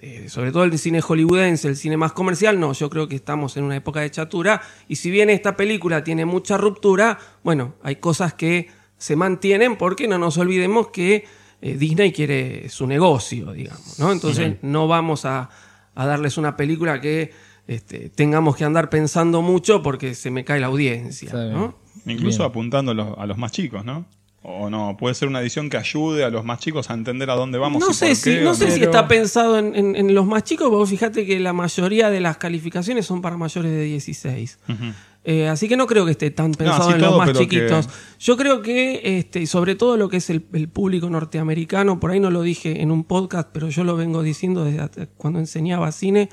eh, 0.00 0.28
sobre 0.28 0.50
todo 0.50 0.64
el 0.64 0.76
cine 0.78 1.00
hollywoodense, 1.00 1.68
el 1.68 1.76
cine 1.76 1.96
más 1.96 2.12
comercial, 2.12 2.58
no, 2.58 2.72
yo 2.72 2.90
creo 2.90 3.06
que 3.06 3.14
estamos 3.14 3.56
en 3.56 3.64
una 3.64 3.76
época 3.76 4.00
de 4.00 4.10
chatura. 4.10 4.60
Y 4.88 4.96
si 4.96 5.10
bien 5.10 5.30
esta 5.30 5.56
película 5.56 6.02
tiene 6.02 6.24
mucha 6.24 6.56
ruptura, 6.56 7.18
bueno, 7.44 7.74
hay 7.82 7.96
cosas 7.96 8.34
que 8.34 8.68
se 8.96 9.14
mantienen 9.14 9.76
porque 9.76 10.08
no 10.08 10.18
nos 10.18 10.36
olvidemos 10.38 10.88
que 10.88 11.24
eh, 11.60 11.76
Disney 11.76 12.10
quiere 12.10 12.68
su 12.70 12.88
negocio, 12.88 13.52
digamos, 13.52 14.00
¿no? 14.00 14.10
Entonces 14.10 14.56
no 14.62 14.88
vamos 14.88 15.24
a, 15.24 15.48
a 15.94 16.06
darles 16.06 16.38
una 16.38 16.56
película 16.56 17.00
que 17.00 17.30
este, 17.66 18.08
tengamos 18.10 18.56
que 18.56 18.64
andar 18.64 18.90
pensando 18.90 19.42
mucho 19.42 19.82
porque 19.82 20.14
se 20.14 20.30
me 20.30 20.44
cae 20.44 20.60
la 20.60 20.66
audiencia, 20.66 21.32
¿no? 21.32 21.76
Incluso 22.06 22.38
Bien. 22.38 22.50
apuntando 22.50 22.92
a 22.92 22.94
los, 22.94 23.18
a 23.18 23.26
los 23.26 23.38
más 23.38 23.52
chicos, 23.52 23.84
¿no? 23.84 24.04
O 24.44 24.68
no, 24.68 24.96
puede 24.98 25.14
ser 25.14 25.28
una 25.28 25.40
edición 25.40 25.70
que 25.70 25.76
ayude 25.76 26.24
a 26.24 26.28
los 26.30 26.44
más 26.44 26.58
chicos 26.58 26.90
a 26.90 26.94
entender 26.94 27.30
a 27.30 27.34
dónde 27.36 27.58
vamos. 27.58 27.80
No 27.80 27.90
y 27.90 27.94
sé, 27.94 28.08
por 28.08 28.16
si, 28.16 28.30
qué, 28.38 28.40
no 28.40 28.54
sé 28.54 28.72
si 28.72 28.82
está 28.82 29.06
pensado 29.06 29.56
en, 29.56 29.76
en- 29.76 29.94
en 29.94 30.12
los 30.16 30.26
más 30.26 30.42
chicos, 30.42 30.68
porque 30.68 30.90
fíjate 30.90 31.24
que 31.24 31.38
la 31.38 31.52
mayoría 31.52 32.10
de 32.10 32.18
las 32.20 32.38
calificaciones 32.38 33.06
son 33.06 33.22
para 33.22 33.36
mayores 33.36 33.70
de 33.70 33.84
16. 33.84 34.58
Ujú. 34.68 34.76
Eh, 35.24 35.46
así 35.46 35.68
que 35.68 35.76
no 35.76 35.86
creo 35.86 36.04
que 36.04 36.10
esté 36.10 36.32
tan 36.32 36.50
pensado 36.50 36.90
en 36.92 37.00
los 37.00 37.16
más 37.16 37.32
chiquitos. 37.34 37.86
que- 37.86 37.92
Yo 38.18 38.36
creo 38.36 38.62
que, 38.62 39.18
este, 39.20 39.46
sobre 39.46 39.76
todo 39.76 39.96
lo 39.96 40.08
que 40.08 40.16
es 40.16 40.28
el, 40.28 40.44
el 40.54 40.68
público 40.68 41.08
norteamericano, 41.08 42.00
por 42.00 42.10
ahí 42.10 42.18
no 42.18 42.32
lo 42.32 42.42
dije 42.42 42.82
en 42.82 42.90
un 42.90 43.04
podcast, 43.04 43.48
pero 43.52 43.68
yo 43.68 43.84
lo 43.84 43.94
vengo 43.96 44.24
diciendo 44.24 44.64
desde 44.64 45.06
cuando 45.16 45.38
enseñaba 45.38 45.92
cine, 45.92 46.28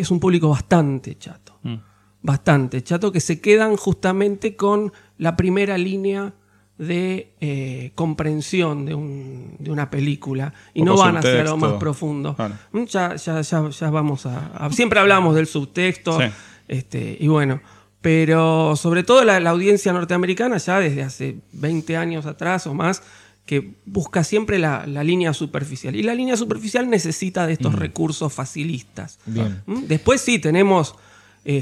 es 0.00 0.10
un 0.10 0.20
público 0.20 0.48
bastante 0.50 1.16
chato. 1.18 1.58
Mm. 1.62 1.74
Bastante 2.22 2.82
chato, 2.82 3.12
que 3.12 3.20
se 3.20 3.40
quedan 3.40 3.76
justamente 3.76 4.56
con 4.56 4.92
la 5.18 5.36
primera 5.36 5.78
línea 5.78 6.34
de 6.76 7.34
eh, 7.40 7.90
comprensión 7.94 8.84
de, 8.86 8.94
un- 8.94 9.56
de 9.58 9.70
una 9.70 9.90
película 9.90 10.52
y 10.74 10.82
no 10.82 10.96
van 10.96 11.16
hacia 11.16 11.42
lo 11.44 11.56
más 11.56 11.72
profundo. 11.78 12.36
Mm, 12.72 12.84
Ya, 12.84 13.16
ya, 13.16 13.40
ya, 13.40 13.68
ya 13.68 13.90
vamos 13.90 14.26
a, 14.26 14.46
a- 14.66 14.70
Siempre 14.70 15.00
hablamos 15.00 15.34
del 15.34 15.46
subtexto. 15.46 16.18
Sí. 16.20 16.26
Este, 16.68 17.16
y 17.18 17.26
bueno, 17.28 17.60
pero 18.00 18.76
sobre 18.76 19.02
todo 19.02 19.24
la, 19.24 19.40
la 19.40 19.50
audiencia 19.50 19.92
norteamericana 19.92 20.58
ya 20.58 20.78
desde 20.80 21.02
hace 21.02 21.38
20 21.52 21.96
años 21.96 22.26
atrás 22.26 22.66
o 22.66 22.74
más, 22.74 23.02
que 23.48 23.72
busca 23.86 24.24
siempre 24.24 24.58
la, 24.58 24.86
la 24.86 25.02
línea 25.02 25.32
superficial. 25.32 25.96
Y 25.96 26.02
la 26.02 26.14
línea 26.14 26.36
superficial 26.36 26.90
necesita 26.90 27.46
de 27.46 27.54
estos 27.54 27.72
Ujú. 27.72 27.80
recursos 27.80 28.30
facilistas. 28.30 29.18
Bien. 29.24 29.62
¿Mm? 29.64 29.84
Después 29.88 30.20
sí, 30.20 30.38
tenemos, 30.38 30.94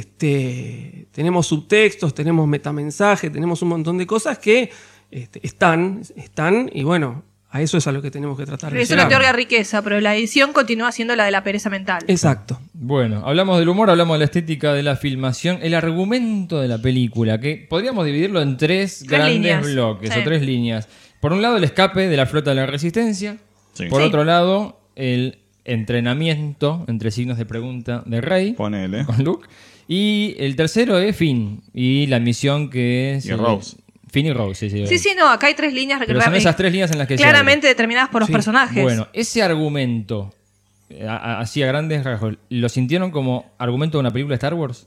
este, 0.00 1.06
tenemos 1.12 1.46
subtextos, 1.46 2.12
tenemos 2.12 2.46
metamensaje, 2.48 3.30
tenemos 3.30 3.62
un 3.62 3.68
montón 3.68 3.98
de 3.98 4.06
cosas 4.06 4.38
que 4.38 4.70
este, 5.10 5.40
están, 5.46 6.02
están, 6.16 6.68
y 6.74 6.82
bueno, 6.82 7.22
a 7.50 7.62
eso 7.62 7.78
es 7.78 7.86
a 7.86 7.92
lo 7.92 8.02
que 8.02 8.10
tenemos 8.10 8.36
que 8.36 8.44
tratar 8.44 8.72
de 8.72 8.82
Eso 8.82 8.94
le 8.96 9.02
llegar. 9.02 9.12
otorga 9.12 9.32
riqueza, 9.32 9.80
pero 9.82 10.00
la 10.00 10.14
edición 10.16 10.52
continúa 10.52 10.90
siendo 10.92 11.14
la 11.16 11.24
de 11.24 11.30
la 11.30 11.42
pereza 11.44 11.70
mental. 11.70 12.02
Exacto. 12.08 12.60
Bueno, 12.74 13.22
hablamos 13.24 13.58
del 13.60 13.68
humor, 13.68 13.88
hablamos 13.88 14.16
de 14.16 14.18
la 14.18 14.24
estética 14.26 14.74
de 14.74 14.82
la 14.82 14.96
filmación, 14.96 15.60
el 15.62 15.74
argumento 15.74 16.60
de 16.60 16.68
la 16.68 16.78
película, 16.82 17.40
que 17.40 17.64
podríamos 17.70 18.04
dividirlo 18.04 18.42
en 18.42 18.56
tres, 18.56 19.04
grandes 19.04 19.34
líneas. 19.36 19.64
bloques 19.72 20.12
Sí. 20.12 20.20
o 20.20 20.24
tres 20.24 20.42
líneas. 20.42 20.88
Por 21.26 21.32
un 21.32 21.42
lado, 21.42 21.56
el 21.56 21.64
escape 21.64 22.06
de 22.08 22.16
la 22.16 22.26
flota 22.26 22.50
de 22.50 22.56
la 22.56 22.66
resistencia. 22.66 23.36
Sí. 23.72 23.86
Por 23.88 24.00
Sí. 24.00 24.06
otro 24.08 24.22
lado, 24.24 24.78
el 24.94 25.38
entrenamiento, 25.64 26.84
entre 26.88 27.10
signos 27.10 27.38
de 27.38 27.46
pregunta, 27.46 28.02
de 28.06 28.20
Rey 28.20 28.52
Ponele. 28.52 29.04
con 29.04 29.24
Luke. 29.24 29.48
Y 29.88 30.36
el 30.38 30.56
tercero 30.56 30.98
es 30.98 31.16
Finn 31.16 31.62
y 31.74 32.06
la 32.06 32.20
misión 32.20 32.70
que 32.70 33.14
es... 33.16 33.26
Y 33.26 33.30
eh, 33.30 33.36
Rose. 33.36 33.76
Finn 34.10 34.26
y 34.26 34.32
Rose, 34.32 34.68
sí, 34.68 34.70
sí. 34.70 34.86
Sí, 34.86 34.98
sí, 34.98 35.10
no, 35.16 35.28
acá 35.28 35.48
hay 35.48 35.54
tres 35.54 35.72
líneas 35.74 36.00
Pero 36.06 36.20
son 36.20 36.34
esas 36.34 36.56
tres 36.56 36.70
líneas 36.72 36.90
en 36.92 36.98
las 36.98 37.08
que 37.08 37.16
se 37.16 37.22
claramente 37.22 37.66
determinadas 37.66 38.08
por 38.10 38.20
los 38.22 38.26
Sí. 38.28 38.32
personajes. 38.32 38.82
Bueno, 38.82 39.08
ese 39.12 39.42
argumento, 39.42 40.32
eh, 40.90 41.06
a- 41.08 41.16
a- 41.16 41.40
así 41.40 41.62
a 41.62 41.66
grandes 41.66 42.04
rasgos, 42.04 42.36
¿lo 42.50 42.68
sintieron 42.68 43.10
como 43.10 43.46
argumento 43.58 43.98
de 43.98 44.00
una 44.00 44.10
película 44.12 44.32
de 44.34 44.36
Star 44.36 44.54
Wars? 44.54 44.86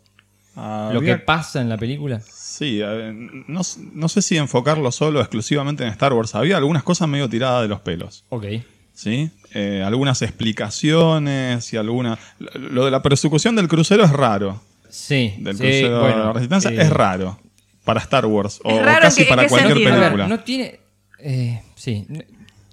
¿Lo 0.55 0.99
que 1.01 1.11
Había- 1.11 1.25
pasa 1.25 1.61
en 1.61 1.69
la 1.69 1.77
película? 1.77 2.21
Sí, 2.60 2.81
eh, 2.84 3.14
no, 3.48 3.61
no 3.94 4.10
sé 4.10 4.22
si 4.22 4.36
enfocarlo 4.36 4.91
solo 4.91 5.22
exclusivamente 5.22 5.86
en 5.86 5.91
Star 5.91 6.11
Wars. 6.11 6.36
Había 6.36 6.57
algunas 6.57 6.84
cosas 6.84 7.07
medio 7.07 7.30
tiradas 7.30 7.61
de 7.61 7.69
los 7.69 7.80
pelos. 7.80 8.26
Ok. 8.27 8.48
¿Sí? 8.94 9.31
Eh, 9.53 9.81
algunas 9.81 10.22
explicaciones 10.22 11.72
y 11.72 11.77
alguna. 11.77 12.19
Lo 12.38 12.84
de 12.84 12.91
la 12.91 13.02
persecución 13.02 13.56
del 13.56 13.69
crucero 13.69 14.03
es 14.03 14.11
raro. 14.11 14.61
Sí. 14.90 15.36
Del 15.38 15.56
sí, 15.56 15.64
crucero 15.64 15.94
de 15.95 15.99
bueno, 16.02 16.26
la 16.26 16.34
Resistencia 16.34 16.72
eh, 16.72 16.81
es 16.81 16.90
raro. 16.90 17.40
Para 17.86 18.02
Star 18.02 18.26
Wars. 18.26 18.60
O, 18.65 18.77
raro 18.77 19.03
casi 19.03 19.23
para 19.23 19.48
cualquier 19.48 19.76
sentido. 19.77 19.94
A 19.94 19.95
ver, 19.95 20.02
película. 20.02 20.27
no 20.27 20.40
tiene. 20.41 20.81
eh, 21.19 21.61
sí. 21.76 22.06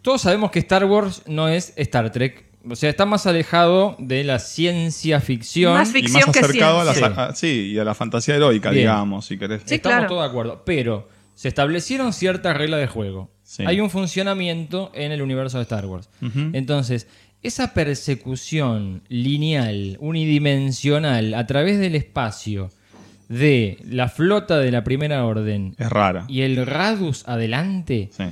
Todos 0.03 0.21
sabemos 0.23 0.51
que 0.51 0.59
Star 0.59 0.85
Wars 0.85 1.23
no 1.27 1.47
es 1.49 1.73
Star 1.77 2.11
Trek. 2.11 2.45
O 2.68 2.76
sea, 2.76 2.90
está 2.90 3.06
más 3.06 3.26
alejado 3.26 3.94
de 3.98 4.24
la 4.24 4.38
ciencia 4.38 5.20
ficción. 5.20 5.74
Más 5.74 5.90
y 5.90 5.93
ficción 5.93 6.22
más 6.26 6.32
que 6.34 6.40
acercado 6.40 6.80
a 6.80 6.84
la, 6.84 6.94
ciencia. 6.94 7.24
a- 7.26 7.34
sí, 7.34 7.70
y 7.72 7.78
a 7.78 7.84
la 7.84 7.94
fantasía 7.94 8.34
heroica, 8.36 8.70
Bien. 8.70 8.82
digamos, 8.84 9.26
si 9.26 9.38
querés. 9.38 9.62
Sí, 9.64 9.76
Estamos 9.76 9.97
claro. 9.98 10.09
todos 10.09 10.22
de 10.22 10.28
acuerdo. 10.28 10.62
Pero 10.66 11.09
se 11.34 11.48
establecieron 11.48 12.12
ciertas 12.12 12.56
reglas 12.56 12.80
de 12.80 12.86
juego. 12.86 13.30
Sí. 13.44 13.62
Hay 13.66 13.80
un 13.80 13.90
funcionamiento 13.90 14.90
en 14.94 15.12
el 15.12 15.22
universo 15.22 15.59
de 15.59 15.62
Star 15.62 15.86
Wars. 15.86 16.09
Entonces, 16.52 17.06
esa 17.43 17.74
persecución 17.74 19.02
lineal, 19.09 19.97
unidimensional, 20.01 21.34
a 21.34 21.47
través 21.47 21.78
del 21.78 21.94
espacio 21.94 22.70
de 23.28 23.78
la 23.84 24.09
flota 24.09 24.59
de 24.59 24.70
la 24.70 24.82
Primera 24.84 25.24
Orden 25.24 25.74
Es 25.78 25.88
rara. 25.90 26.24
y 26.28 26.43
el 26.43 26.64
Radus 26.66 27.26
adelante, 27.28 28.10
Sí. 28.16 28.24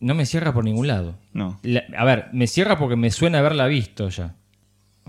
No 0.00 0.14
me 0.14 0.26
cierra 0.26 0.52
por 0.52 0.64
ningún 0.64 0.86
lado. 0.88 1.14
No. 1.32 1.58
La- 1.62 1.84
a 1.96 2.04
ver, 2.04 2.26
me 2.32 2.46
cierra 2.46 2.78
porque 2.78 2.96
me 2.96 3.10
suena 3.10 3.38
haberla 3.38 3.66
visto 3.66 4.08
ya. 4.08 4.34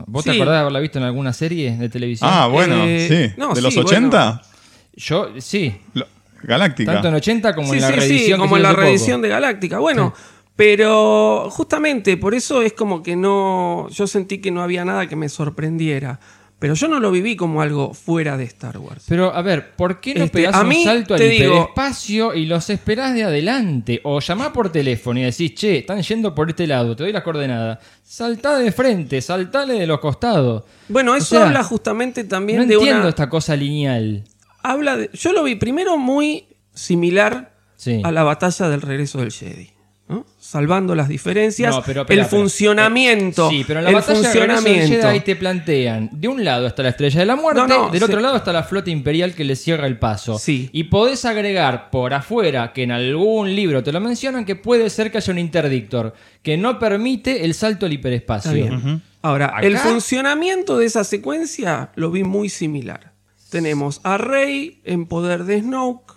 ¿Vos 0.05 0.23
te 0.25 0.31
acordás 0.31 0.53
de 0.55 0.59
haberla 0.59 0.79
visto 0.79 0.99
en 0.99 1.05
alguna 1.05 1.33
serie 1.33 1.75
de 1.75 1.89
televisión? 1.89 2.29
Ah, 2.31 2.47
bueno, 2.47 2.75
Eh, 2.85 3.07
sí. 3.33 3.33
no, 3.39 3.53
¿De 3.53 3.61
los 3.61 3.73
sí, 3.73 3.79
80? 3.79 4.41
Yo, 4.95 5.29
sí. 5.39 5.75
Lo- 5.93 6.05
Galáctica. 6.43 6.93
Tanto 6.93 7.07
en 7.07 7.15
80 7.15 7.55
como 7.55 7.69
Sí, 7.69 7.75
en 7.77 7.81
la 7.81 7.87
sí, 7.87 7.93
sí, 7.93 7.99
reedición. 7.99 8.39
como 8.39 8.57
en 8.57 8.63
la 8.63 8.73
reedición 8.73 9.21
de 9.23 9.29
Galáctica. 9.29 9.79
Bueno, 9.79 10.13
pero 10.55 11.49
justamente 11.49 12.17
por 12.17 12.33
eso 12.35 12.61
es 12.61 12.73
como 12.73 13.01
que 13.03 13.15
no. 13.15 13.87
Yo 13.89 14.05
sentí 14.07 14.39
que 14.39 14.51
no 14.51 14.61
había 14.61 14.85
nada 14.85 15.07
que 15.07 15.15
me 15.15 15.29
sorprendiera. 15.29 16.19
Pero 16.59 16.73
yo 16.73 16.87
no 16.87 16.99
lo 16.99 17.11
viví 17.11 17.35
como 17.35 17.61
algo 17.61 17.93
fuera 17.93 18.35
de 18.35 18.45
Star 18.45 18.79
Wars. 18.79 19.05
Pero, 19.07 19.31
a 19.31 19.43
ver, 19.43 19.75
¿por 19.75 20.01
qué 20.01 20.15
no 20.15 20.23
Este, 20.25 20.39
pegás 20.39 20.55
a 20.55 20.61
un 20.61 20.69
mí, 20.69 20.83
salto 20.83 21.13
al 21.13 21.21
hiperespacio 21.21 22.33
y 22.33 22.47
los 22.47 22.69
esperás 22.71 23.13
de 23.13 23.23
adelante? 23.25 24.01
O 24.03 24.19
llamá 24.19 24.51
por 24.51 24.71
teléfono 24.71 25.19
y 25.19 25.23
decís, 25.23 25.53
che, 25.53 25.77
están 25.77 26.01
yendo 26.01 26.33
por 26.33 26.49
este 26.49 26.65
lado, 26.65 26.95
te 26.95 27.03
doy 27.03 27.11
las 27.13 27.21
coordenadas. 27.21 27.77
Saltá 28.03 28.57
de 28.57 28.71
frente, 28.71 29.21
saltale 29.21 29.75
de 29.75 29.85
los 29.85 29.99
costados. 29.99 30.63
Bueno, 30.89 31.11
O 31.11 31.15
eso 31.15 31.35
sea, 31.35 31.45
habla 31.45 31.63
justamente 31.63 32.23
también 32.23 32.59
no 32.59 32.65
de 32.65 32.73
entiendo 32.73 33.01
una. 33.01 33.09
esta 33.09 33.29
cosa 33.29 33.55
lineal. 33.55 34.23
Habla 34.63 34.97
de, 34.97 35.09
yo 35.13 35.33
lo 35.33 35.43
vi 35.43 35.55
primero 35.55 35.97
muy 35.97 36.47
similar 36.73 37.53
Sí. 37.75 38.01
a 38.03 38.11
la 38.11 38.23
batalla 38.23 38.67
del 38.69 38.81
regreso 38.81 39.19
del 39.19 39.31
Jedi. 39.31 39.69
¿No? 40.09 40.25
Salvando 40.39 40.95
las 40.95 41.09
diferencias, 41.09 41.75
No, 41.75 41.83
pero 41.85 42.01
espera, 42.01 42.23
el 42.23 42.27
funcionamiento. 42.29 43.47
Eh, 43.47 43.49
sí, 43.57 43.63
pero 43.67 43.79
en 43.79 43.83
la 43.85 43.89
el 43.89 43.95
batalla 43.95 44.19
de 44.19 44.23
funcionamiento. 44.25 45.07
Jedi 45.07 45.19
te 45.21 45.35
plantean, 45.35 46.09
de 46.13 46.27
un 46.27 46.43
lado 46.45 46.67
está 46.67 46.83
la 46.83 46.89
Estrella 46.89 47.19
de 47.19 47.25
la 47.25 47.35
Muerte, 47.35 47.61
No, 47.61 47.67
no, 47.67 47.89
del 47.89 47.99
sí. 47.99 48.05
otro 48.05 48.19
lado 48.21 48.37
está 48.37 48.53
la 48.53 48.63
flota 48.63 48.89
imperial 48.89 49.33
que 49.35 49.43
le 49.43 49.55
cierra 49.55 49.85
el 49.87 49.99
paso. 49.99 50.39
Sí. 50.39 50.69
Y 50.71 50.85
podés 50.85 51.25
agregar 51.25 51.89
por 51.89 52.13
afuera, 52.13 52.71
que 52.73 52.83
en 52.83 52.91
algún 52.91 53.55
libro 53.55 53.83
te 53.83 53.91
lo 53.91 53.99
mencionan, 53.99 54.45
que 54.45 54.55
puede 54.55 54.89
ser 54.89 55.11
que 55.11 55.17
haya 55.17 55.33
un 55.33 55.39
interdictor, 55.39 56.13
que 56.41 56.55
no 56.57 56.79
permite 56.79 57.43
el 57.45 57.53
salto 57.53 57.85
al 57.85 57.93
hiperespacio. 57.93 58.51
Está 58.51 58.75
bien. 58.77 59.01
Ahora, 59.21 59.47
Acá- 59.47 59.67
el 59.67 59.77
funcionamiento 59.77 60.77
de 60.77 60.85
esa 60.85 61.03
secuencia 61.03 61.91
lo 61.95 62.11
vi 62.11 62.23
muy 62.23 62.47
similar. 62.49 63.11
Tenemos 63.49 63.99
a 64.03 64.17
Rey 64.17 64.81
en 64.85 65.05
poder 65.05 65.43
de 65.45 65.59
Snoke, 65.61 66.13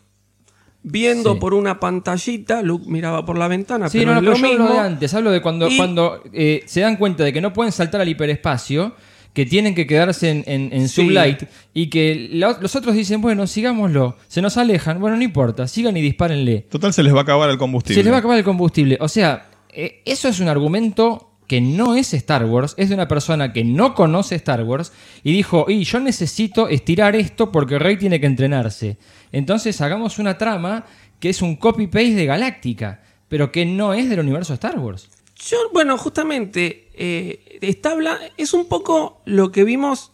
viendo 0.82 1.34
Sí. 1.34 1.38
por 1.40 1.54
una 1.54 1.78
pantallita, 1.80 2.62
Luke 2.62 2.86
miraba 2.88 3.24
por 3.24 3.36
la 3.38 3.48
ventana, 3.48 3.88
Sí, 3.88 3.98
pero 3.98 4.12
no, 4.12 4.18
es 4.18 4.22
no, 4.24 4.30
lo 4.30 4.36
pero 4.36 4.46
yo 4.48 4.52
hablo 4.52 4.64
mismo. 4.64 4.74
de 4.80 4.86
antes, 4.88 5.14
hablo 5.14 5.30
de 5.30 5.42
cuando, 5.42 5.68
Y- 5.68 5.76
cuando 5.76 6.22
eh, 6.32 6.62
se 6.66 6.80
dan 6.80 6.96
cuenta 6.96 7.24
de 7.24 7.32
que 7.32 7.40
no 7.40 7.52
pueden 7.52 7.72
saltar 7.72 8.00
al 8.00 8.08
hiperespacio, 8.08 8.94
que 9.32 9.46
tienen 9.46 9.74
que 9.76 9.86
quedarse 9.86 10.28
en, 10.30 10.42
en, 10.46 10.70
en 10.72 10.88
Sí. 10.88 11.02
sublight 11.04 11.44
y 11.72 11.88
que 11.88 12.28
la- 12.32 12.58
los 12.60 12.74
otros 12.74 12.94
dicen, 12.96 13.20
bueno, 13.20 13.46
sigámoslo, 13.46 14.16
se 14.26 14.42
nos 14.42 14.56
alejan, 14.56 15.00
bueno, 15.00 15.16
no 15.16 15.22
importa, 15.22 15.68
sigan 15.68 15.96
y 15.96 16.00
dispárenle. 16.02 16.62
Total, 16.70 16.92
se 16.92 17.02
les 17.04 17.14
va 17.14 17.20
a 17.20 17.22
acabar 17.22 17.48
el 17.50 17.58
combustible. 17.58 17.94
Se 18.00 18.02
les 18.02 18.12
va 18.12 18.16
a 18.16 18.18
acabar 18.20 18.38
el 18.38 18.44
combustible. 18.44 18.98
O 19.00 19.08
sea, 19.08 19.50
eh, 19.72 20.02
eso 20.04 20.26
es 20.28 20.40
un 20.40 20.48
argumento 20.48 21.29
que 21.50 21.60
no 21.60 21.96
es 21.96 22.14
Star 22.14 22.44
Wars, 22.44 22.74
es 22.76 22.90
de 22.90 22.94
una 22.94 23.08
persona 23.08 23.52
que 23.52 23.64
no 23.64 23.96
conoce 23.96 24.36
Star 24.36 24.62
Wars 24.62 24.92
y 25.24 25.32
dijo, 25.32 25.66
y 25.68 25.82
yo 25.82 25.98
necesito 25.98 26.68
estirar 26.68 27.16
esto 27.16 27.50
porque 27.50 27.76
Rey 27.80 27.96
tiene 27.96 28.20
que 28.20 28.26
entrenarse. 28.26 28.98
Entonces 29.32 29.80
hagamos 29.80 30.20
una 30.20 30.38
trama 30.38 30.84
que 31.18 31.28
es 31.28 31.42
un 31.42 31.56
copy-paste 31.56 32.14
de 32.14 32.24
Galáctica, 32.26 33.02
pero 33.26 33.50
que 33.50 33.66
no 33.66 33.94
es 33.94 34.08
del 34.08 34.20
universo 34.20 34.54
Star 34.54 34.78
Wars. 34.78 35.10
Yo, 35.44 35.56
bueno, 35.72 35.98
justamente, 35.98 36.88
eh, 36.94 37.58
está 37.62 37.90
habla- 37.90 38.20
es 38.36 38.54
un 38.54 38.66
poco 38.66 39.20
lo 39.24 39.50
que 39.50 39.64
vimos 39.64 40.12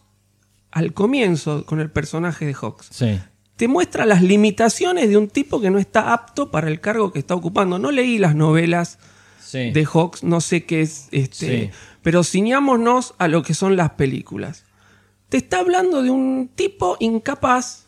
al 0.71 0.93
comienzo 0.93 1.67
con 1.67 1.79
el 1.79 1.91
personaje 1.91 2.47
de 2.47 2.55
Hawks. 2.55 2.87
Sí. 2.89 3.19
Te 3.57 3.67
muestra 3.67 4.07
las 4.07 4.23
limitaciones 4.23 5.07
de 5.07 5.17
un 5.17 5.27
tipo 5.27 5.61
que 5.61 5.69
no 5.69 5.77
está 5.77 6.13
apto 6.13 6.49
para 6.49 6.67
el 6.67 6.79
cargo 6.79 7.11
que 7.11 7.19
está 7.19 7.35
ocupando. 7.35 7.77
No 7.77 7.91
leí 7.91 8.17
las 8.17 8.33
novelas 8.33 8.97
Sí. 9.47 9.71
de 9.71 9.85
Hawks, 9.85 10.23
no 10.23 10.41
sé 10.41 10.65
qué 10.65 10.81
es, 10.81 11.07
este, 11.11 11.45
Sí. 11.47 11.69
pero 12.01 12.23
ciñámonos 12.23 13.13
a 13.17 13.27
lo 13.27 13.43
que 13.43 13.53
son 13.53 13.75
las 13.75 13.91
películas. 13.91 14.65
Te 15.29 15.37
está 15.37 15.59
hablando 15.59 16.03
de 16.03 16.09
un 16.09 16.49
tipo 16.53 16.97
incapaz, 16.99 17.85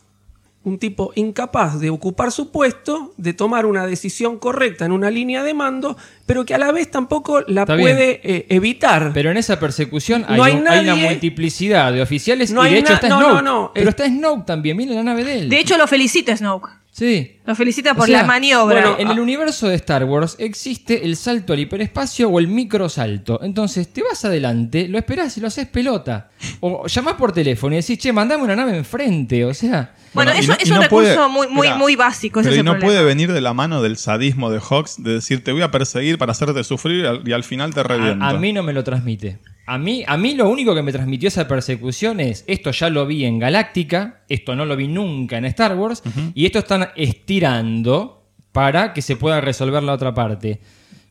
un 0.64 0.78
tipo 0.78 1.14
incapaz 1.16 1.80
de 1.80 1.90
ocupar 1.90 2.32
su 2.34 2.52
puesto, 2.52 3.14
de 3.18 3.34
tomar 3.34 3.66
una 3.66 3.86
decisión 3.88 4.38
correcta 4.38 4.86
en 4.86 4.92
una 4.92 5.10
línea 5.10 5.42
de 5.44 5.54
mando, 5.54 5.96
pero 6.26 6.46
que 6.46 6.54
a 6.54 6.58
la 6.58 6.72
vez 6.74 6.92
tampoco 6.92 7.42
la 7.48 7.62
Está 7.62 7.78
puede 7.78 8.20
eh, 8.24 8.46
evitar. 8.50 9.12
Pero 9.14 9.32
en 9.32 9.38
esa 9.38 9.58
persecución 9.60 10.26
hay, 10.28 10.38
No 10.38 10.44
hay 10.44 10.54
un- 10.56 10.68
hay 10.68 10.84
una 10.84 10.96
nadie- 10.96 11.10
multiplicidad 11.10 11.94
de 11.94 12.02
oficiales 12.02 12.52
No 12.52 12.64
y 12.64 12.68
hay 12.68 12.74
de 12.76 12.80
hecho 12.82 12.90
na- 12.90 12.96
está 12.96 13.10
no, 13.10 13.20
Snoke. 13.20 13.34
no, 13.36 13.42
no, 13.42 13.72
Pero 13.74 13.90
es- 13.90 13.96
está 13.96 14.06
Snoke 14.08 14.46
también, 14.46 14.76
viene 14.78 14.94
la 14.96 15.04
nave 15.04 15.24
de 15.24 15.40
él. 15.40 15.50
De 15.50 15.60
hecho, 15.60 15.78
lo 15.78 15.88
felicita 15.88 16.36
Snoke. 16.36 16.70
Sí. 16.92 17.38
Lo 17.46 17.56
felicita 17.56 17.94
O 17.94 17.96
por 17.96 18.08
sea, 18.08 18.22
la 18.22 18.28
maniobra. 18.28 18.82
Bueno, 18.82 18.96
en 19.00 19.10
el 19.10 19.20
universo 19.22 19.70
de 19.70 19.76
Star 19.76 20.04
Wars 20.04 20.36
existe 20.38 21.06
el 21.06 21.16
salto 21.16 21.54
al 21.54 21.60
hiperespacio 21.60 22.28
o 22.30 22.40
el 22.40 22.48
microsalto. 22.48 23.40
Entonces 23.42 23.88
te 23.94 24.04
vas 24.04 24.26
adelante, 24.26 24.88
lo 24.90 24.98
esperás 24.98 25.38
y 25.38 25.42
lo 25.42 25.48
haces 25.48 25.68
pelota. 25.68 26.30
O 26.60 26.88
llamás 26.88 27.14
por 27.14 27.32
teléfono 27.32 27.74
y 27.74 27.78
decís, 27.78 27.98
che, 28.00 28.12
mandame 28.12 28.44
una 28.44 28.56
nave 28.56 28.76
enfrente. 28.78 29.46
O 29.46 29.54
sea. 29.54 29.96
Bueno, 30.14 30.32
eso 30.32 30.52
no- 30.52 30.58
es 30.60 30.68
y 30.68 30.72
un 30.72 30.76
no 30.78 30.82
recurso 30.84 31.16
puede- 31.16 31.28
muy, 31.30 31.48
muy, 31.48 31.70
muy 31.78 31.96
básico. 31.96 32.40
ese 32.42 32.50
Pero 32.50 32.62
y 32.62 32.64
no 32.66 32.72
problema. 32.72 32.88
puede 32.94 33.06
venir 33.06 33.32
de 33.32 33.42
la 33.42 33.54
mano 33.54 33.82
del 33.82 33.96
sadismo 33.96 34.50
de 34.50 34.60
Hawks 34.60 35.02
de 35.02 35.14
decir 35.14 35.44
te 35.44 35.52
voy 35.54 35.62
a 35.62 35.72
perseguir 35.72 36.18
para 36.18 36.32
hacerte 36.34 36.64
sufrir 36.64 37.04
y 37.04 37.08
al, 37.08 37.22
y 37.26 37.32
al 37.32 37.44
final 37.44 37.74
te 37.74 37.84
reviento. 37.84 38.26
A, 38.26 38.30
a 38.30 38.34
mí 38.34 38.52
no 38.52 38.64
me 38.64 38.74
lo 38.74 38.84
transmite. 38.84 39.38
A 39.72 39.78
mí, 39.78 40.04
a 40.08 40.18
mí 40.18 40.34
lo 40.34 40.50
único 40.50 40.74
que 40.74 40.82
me 40.82 40.92
transmitió 40.92 41.28
esa 41.28 41.48
persecución 41.48 42.20
es, 42.20 42.44
esto 42.48 42.72
ya 42.72 42.90
lo 42.90 43.06
vi 43.06 43.24
en 43.26 43.38
Galáctica, 43.38 44.22
esto 44.28 44.56
no 44.56 44.66
lo 44.66 44.76
vi 44.76 44.88
nunca 44.88 45.38
en 45.38 45.46
Star 45.46 45.76
Wars, 45.76 46.02
y 46.34 46.48
esto 46.48 46.58
están 46.58 46.88
estirando 46.96 48.24
para 48.52 48.94
que 48.94 49.04
se 49.04 49.16
pueda 49.16 49.42
resolver 49.42 49.84
la 49.84 49.94
otra 49.94 50.16
parte. 50.16 50.60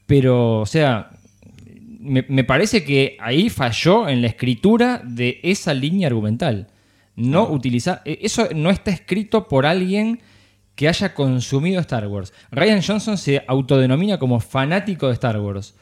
Pero, 0.06 0.60
o 0.60 0.66
sea, 0.66 1.10
me, 2.01 2.24
me 2.28 2.43
parece 2.43 2.82
que 2.82 3.16
ahí 3.20 3.48
falló 3.48 4.09
en 4.09 4.22
la 4.22 4.26
escritura 4.26 5.02
de 5.05 5.39
esa 5.44 5.72
línea 5.72 6.09
argumental. 6.09 6.66
No 7.14 7.48
utilizar... 7.48 8.02
eh, 8.05 8.18
Eso 8.22 8.48
no 8.56 8.70
está 8.70 8.90
escrito 8.90 9.47
por 9.47 9.66
alguien 9.66 10.20
que 10.74 10.89
haya 10.89 11.14
consumido 11.14 11.80
Star 11.80 12.09
Wars. 12.09 12.32
Ryan 12.51 12.82
Johnson 12.82 13.18
se 13.18 13.44
autodenomina 13.47 14.18
como 14.18 14.40
fanático 14.40 15.06
de 15.06 15.12
Star 15.14 15.39
Wars. 15.39 15.74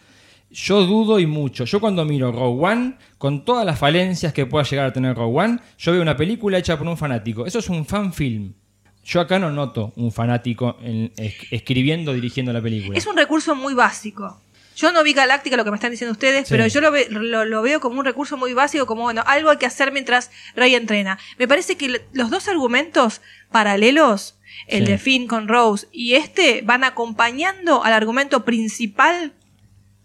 Yo 0.51 0.83
dudo 0.87 1.19
y 1.19 1.27
mucho. 1.27 1.65
Yo 1.65 1.81
cuando 1.81 2.05
miro 2.05 2.31
Rogue 2.33 2.65
One, 2.67 2.95
con 3.19 3.45
todas 3.45 3.67
las 3.67 3.79
falencias 3.79 4.33
que 4.33 4.47
pueda 4.47 4.65
llegar 4.65 4.87
a 4.87 4.93
tener 4.93 5.15
Rogue 5.17 5.39
One, 5.45 5.59
yo 5.79 5.93
veo 5.93 6.03
una 6.03 6.17
película 6.17 6.59
hecha 6.59 6.79
por 6.79 6.87
un 6.87 6.97
fanático. 6.97 7.47
Eso 7.47 7.59
es 7.59 7.69
un 7.69 7.85
fan 7.85 8.13
film. 8.13 8.53
Yo 9.05 9.21
acá 9.21 9.39
no 9.39 9.51
noto 9.51 9.93
un 9.97 10.11
fanático 10.13 10.79
en- 10.83 11.13
es- 11.17 11.35
escribiendo, 11.51 12.13
dirigiendo 12.13 12.53
la 12.53 12.61
película. 12.63 12.97
Es 12.99 13.07
un 13.07 13.17
recurso 13.17 13.55
muy 13.55 13.75
básico. 13.75 14.41
Yo 14.77 14.93
no 14.93 15.03
vi 15.03 15.15
Galáctica, 15.15 15.57
lo 15.57 15.65
que 15.65 15.71
me 15.71 15.77
están 15.77 15.91
diciendo 15.91 16.13
ustedes, 16.13 16.47
Sí. 16.49 16.53
pero 16.55 16.67
yo 16.67 16.81
lo, 16.81 16.91
ve- 16.91 17.07
lo, 17.11 17.45
lo 17.45 17.63
veo 17.63 17.81
como 17.81 17.99
un 17.99 18.05
recurso 18.05 18.37
muy 18.37 18.53
básico, 18.53 18.85
como 18.87 19.03
bueno, 19.03 19.23
algo 19.27 19.49
hay 19.51 19.57
que 19.57 19.65
hacer 19.67 19.91
mientras 19.91 20.31
Rey 20.55 20.75
entrena. 20.75 21.19
Me 21.39 21.49
parece 21.49 21.77
que 21.77 22.03
los 22.13 22.31
dos 22.31 22.47
argumentos 22.49 23.23
paralelos, 23.51 24.39
el 24.69 24.85
Sí. 24.85 24.93
de 24.93 24.99
Finn 24.99 25.27
con 25.29 25.49
Rose 25.49 25.87
y 25.93 26.15
este, 26.15 26.61
van 26.63 26.85
acompañando 26.85 27.85
al 27.85 27.93
argumento 27.95 28.45
principal 28.45 29.33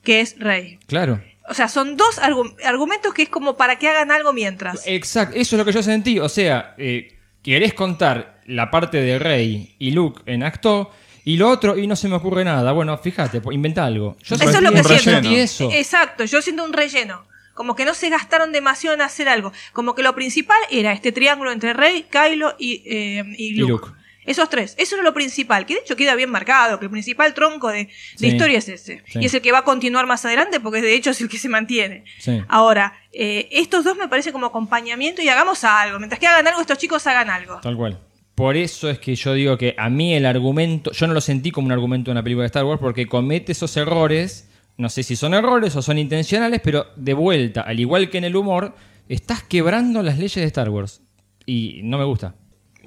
que 0.03 0.21
es 0.21 0.37
Rey. 0.39 0.79
Claro. 0.87 1.21
O 1.49 1.53
sea, 1.53 1.67
son 1.67 1.97
dos 1.97 2.19
argu- 2.19 2.55
argumentos 2.63 3.13
que 3.13 3.23
es 3.23 3.29
como 3.29 3.57
para 3.57 3.77
que 3.77 3.87
hagan 3.89 4.11
algo 4.11 4.31
mientras. 4.33 4.83
Exacto, 4.87 5.35
eso 5.37 5.55
es 5.55 5.59
lo 5.59 5.65
que 5.65 5.71
yo 5.73 5.83
sentí. 5.83 6.19
O 6.19 6.29
sea, 6.29 6.75
eh, 6.77 7.17
querés 7.43 7.73
contar 7.73 8.41
la 8.45 8.71
parte 8.71 9.01
de 9.01 9.19
Rey 9.19 9.75
y 9.79 9.91
Luke 9.91 10.21
en 10.25 10.43
acto 10.43 10.91
y 11.25 11.37
lo 11.37 11.49
otro 11.49 11.77
y 11.77 11.87
no 11.87 11.95
se 11.95 12.07
me 12.07 12.15
ocurre 12.15 12.43
nada. 12.45 12.71
Bueno, 12.71 12.97
fíjate, 12.97 13.41
inventa 13.51 13.85
algo. 13.85 14.15
Yo 14.23 14.35
Eso 14.35 14.49
es 14.49 14.61
lo 14.61 14.71
que 14.71 14.83
siento. 14.83 15.29
eso. 15.29 15.69
Exacto, 15.71 16.23
yo 16.25 16.41
siento 16.41 16.63
un 16.63 16.73
relleno. 16.73 17.25
Como 17.53 17.75
que 17.75 17.83
no 17.85 17.93
se 17.93 18.09
gastaron 18.09 18.51
demasiado 18.53 18.95
en 18.95 19.01
hacer 19.01 19.27
algo. 19.27 19.51
Como 19.73 19.93
que 19.93 20.03
lo 20.03 20.15
principal 20.15 20.57
era 20.71 20.93
este 20.93 21.11
triángulo 21.11 21.51
entre 21.51 21.73
Rey, 21.73 22.05
Kylo 22.09 22.55
y, 22.57 22.81
eh, 22.85 23.23
y 23.37 23.47
Y 23.47 23.51
Luke. 23.55 23.89
Esos 24.25 24.49
tres. 24.49 24.75
Eso 24.77 24.95
era 24.95 25.03
lo 25.03 25.13
principal. 25.13 25.65
Que 25.65 25.73
de 25.75 25.79
hecho 25.81 25.95
queda 25.95 26.15
bien 26.15 26.29
marcado. 26.29 26.77
Que 26.79 26.85
el 26.85 26.91
principal 26.91 27.33
tronco 27.33 27.69
de, 27.69 27.85
de 27.85 27.89
Sí. 28.17 28.27
historia 28.27 28.59
es 28.59 28.69
ese. 28.69 29.03
Sí. 29.07 29.19
Y 29.19 29.25
es 29.25 29.33
el 29.33 29.41
que 29.41 29.51
va 29.51 29.59
a 29.59 29.63
continuar 29.63 30.05
más 30.07 30.23
adelante 30.25 30.59
porque 30.59 30.81
de 30.81 30.93
hecho 30.95 31.09
es 31.11 31.21
el 31.21 31.29
que 31.29 31.37
se 31.37 31.49
mantiene. 31.49 32.03
Sí. 32.19 32.41
Ahora, 32.47 32.93
eh, 33.13 33.49
estos 33.51 33.83
dos 33.83 33.97
me 33.97 34.07
parecen 34.07 34.31
como 34.33 34.45
acompañamiento 34.47 35.21
y 35.21 35.29
hagamos 35.29 35.63
algo. 35.63 35.97
Mientras 35.99 36.19
que 36.19 36.27
hagan 36.27 36.47
algo, 36.47 36.61
estos 36.61 36.77
chicos 36.77 37.05
hagan 37.07 37.29
algo. 37.29 37.59
Tal 37.61 37.75
cual. 37.75 37.99
Por 38.35 38.55
eso 38.57 38.89
es 38.89 38.97
que 38.99 39.13
yo 39.15 39.33
digo 39.33 39.57
que 39.57 39.75
a 39.77 39.89
mí 39.89 40.15
el 40.15 40.25
argumento, 40.25 40.91
yo 40.93 41.05
no 41.07 41.13
lo 41.13 41.21
sentí 41.21 41.51
como 41.51 41.65
un 41.67 41.71
argumento 41.73 42.09
de 42.09 42.13
una 42.13 42.23
película 42.23 42.43
de 42.43 42.47
Star 42.47 42.63
Wars 42.63 42.79
porque 42.79 43.05
comete 43.07 43.51
esos 43.51 43.75
errores, 43.77 44.47
no 44.77 44.89
sé 44.89 45.03
si 45.03 45.15
son 45.15 45.33
errores 45.33 45.75
o 45.75 45.81
son 45.81 45.97
intencionales, 45.99 46.61
pero 46.63 46.87
de 46.95 47.13
vuelta, 47.13 47.61
al 47.61 47.79
igual 47.79 48.09
que 48.09 48.17
en 48.19 48.23
el 48.23 48.35
humor, 48.35 48.73
estás 49.09 49.43
quebrando 49.43 50.01
las 50.01 50.17
leyes 50.17 50.35
de 50.35 50.45
Star 50.45 50.69
Wars. 50.69 51.01
Y 51.45 51.81
no 51.83 51.97
me 51.97 52.05
gusta. 52.05 52.35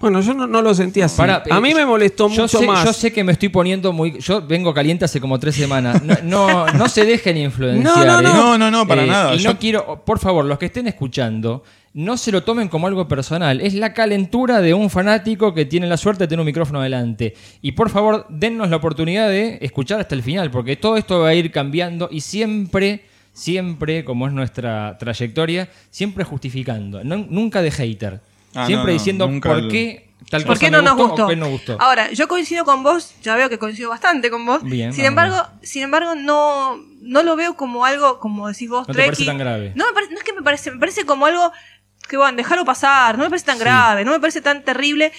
Bueno, 0.01 0.21
yo 0.21 0.35
no, 0.35 0.47
no 0.47 0.61
lo 0.61 0.75
sentí 0.75 1.01
así. 1.01 1.23
A 1.23 1.43
eh, 1.47 1.61
mí 1.61 1.73
me 1.73 1.87
molestó 1.87 2.29
yo 2.29 2.43
mucho 2.43 2.59
sé, 2.59 2.67
más. 2.67 2.85
Yo 2.85 2.93
sé 2.93 3.13
que 3.13 3.23
me 3.25 3.33
estoy 3.33 3.49
poniendo 3.49 3.93
muy. 3.93 4.19
Yo 4.21 4.43
vengo 4.43 4.75
caliente 4.75 5.05
hace 5.05 5.21
como 5.21 5.39
tres 5.39 5.55
semanas. 5.55 6.03
No, 6.03 6.17
no, 6.25 6.67
no 6.73 6.89
se 6.89 7.05
dejen 7.05 7.37
influenciar. 7.37 7.97
No, 7.97 8.05
no, 8.05 8.23
no. 8.23 8.29
¿eh? 8.29 8.33
No, 8.35 8.59
no, 8.59 8.71
no, 8.71 8.87
para 8.87 9.07
nada. 9.07 9.35
Y 9.35 9.39
Yo- 9.39 9.53
no 9.53 9.59
quiero, 9.59 10.05
por 10.05 10.19
favor, 10.19 10.45
los 10.45 10.59
que 10.59 10.67
estén 10.67 10.89
escuchando, 10.89 11.63
no 11.95 12.17
se 12.17 12.33
lo 12.33 12.43
tomen 12.43 12.69
como 12.69 12.87
algo 12.87 13.07
personal. 13.07 13.61
Es 13.61 13.75
la 13.75 13.95
calentura 13.95 14.61
de 14.61 14.75
un 14.75 14.91
fanático 14.91 15.55
que 15.55 15.65
tiene 15.65 15.87
la 15.87 15.97
suerte 15.97 16.25
de 16.25 16.29
tener 16.29 16.41
un 16.41 16.47
micrófono 16.47 16.81
delante. 16.83 17.35
Y 17.63 17.73
por 17.73 17.89
favor, 17.89 18.27
dennos 18.29 18.69
la 18.69 18.77
oportunidad 18.77 19.29
de 19.29 19.59
escuchar 19.63 20.01
hasta 20.01 20.15
el 20.15 20.23
final, 20.23 20.51
porque 20.51 20.77
todo 20.77 20.97
esto 20.97 21.21
va 21.21 21.29
a 21.29 21.35
ir 21.35 21.51
cambiando 21.51 22.09
y 22.11 22.21
siempre. 22.21 23.05
Siempre, 23.37 24.05
como 24.05 24.29
es 24.29 24.33
nuestra 24.33 24.97
trayectoria, 24.97 25.69
siempre 25.91 26.23
justificando, 26.23 27.03
no- 27.03 27.27
nunca 27.29 27.63
de 27.63 27.73
hater. 27.73 28.21
Ah, 28.55 28.67
siempre 28.67 28.93
no, 28.93 28.97
no, 28.97 28.99
diciendo 28.99 29.31
por 29.43 29.59
el- 29.59 29.69
qué 29.69 30.11
tal 30.31 30.43
¿Por 30.45 30.55
cosa 30.55 30.61
qué 30.61 30.71
me 30.71 30.77
no 30.79 30.83
nos 30.83 30.93
gustó, 30.97 31.09
gustó? 31.11 31.25
o 31.25 31.29
qué 31.29 31.37
no 31.37 31.49
gustó. 31.49 31.77
Ahora, 31.81 32.11
yo 32.13 32.29
coincido 32.29 32.65
con 32.65 32.83
vos, 32.83 33.15
ya 33.23 33.35
veo 33.37 33.49
que 33.49 33.59
coincido 33.59 33.91
bastante 33.91 34.31
con 34.31 34.47
vos. 34.47 34.63
Bien, 34.63 34.93
sin 34.93 35.05
embargo, 35.05 35.37
sin 35.63 35.83
embargo, 35.83 36.15
no, 36.15 36.77
no 37.03 37.23
lo 37.23 37.37
veo 37.37 37.57
como 37.57 37.85
algo, 37.85 38.19
como 38.21 38.49
decís 38.49 38.69
vos, 38.69 38.89
No 38.89 38.95
te 38.95 39.05
parece 39.05 39.25
tan 39.27 39.39
grave. 39.39 39.73
No, 39.75 39.87
me 39.87 39.93
parece, 39.93 40.13
no 40.13 40.19
es 40.19 40.25
que 40.25 40.33
me 40.33 40.43
parece, 40.43 40.71
me 40.71 40.79
parece 40.79 41.05
como 41.05 41.27
algo 41.27 41.53
que 42.09 42.17
bueno, 42.17 42.37
dejarlo 42.37 42.65
pasar, 42.65 43.17
no 43.19 43.25
me 43.25 43.31
parece 43.31 43.47
tan 43.47 43.59
grave, 43.59 44.05
no 44.05 44.13
me 44.13 44.21
parece 44.21 44.41
tan 44.41 44.65
terrible. 44.65 45.13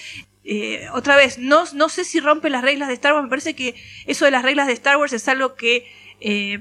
Eh, 0.48 0.86
otra 0.92 1.16
vez, 1.16 1.38
no, 1.38 1.64
no 1.74 1.88
sé 1.88 2.04
si 2.04 2.20
rompe 2.20 2.50
las 2.50 2.62
reglas 2.62 2.86
de 2.88 2.94
Star 2.94 3.12
Wars, 3.14 3.24
me 3.24 3.28
parece 3.30 3.54
que 3.56 3.74
eso 4.06 4.24
de 4.24 4.30
las 4.30 4.42
reglas 4.44 4.66
de 4.68 4.72
Star 4.74 4.96
Wars 4.96 5.12
es 5.12 5.26
algo 5.28 5.56
que 5.56 5.86
eh, 6.20 6.60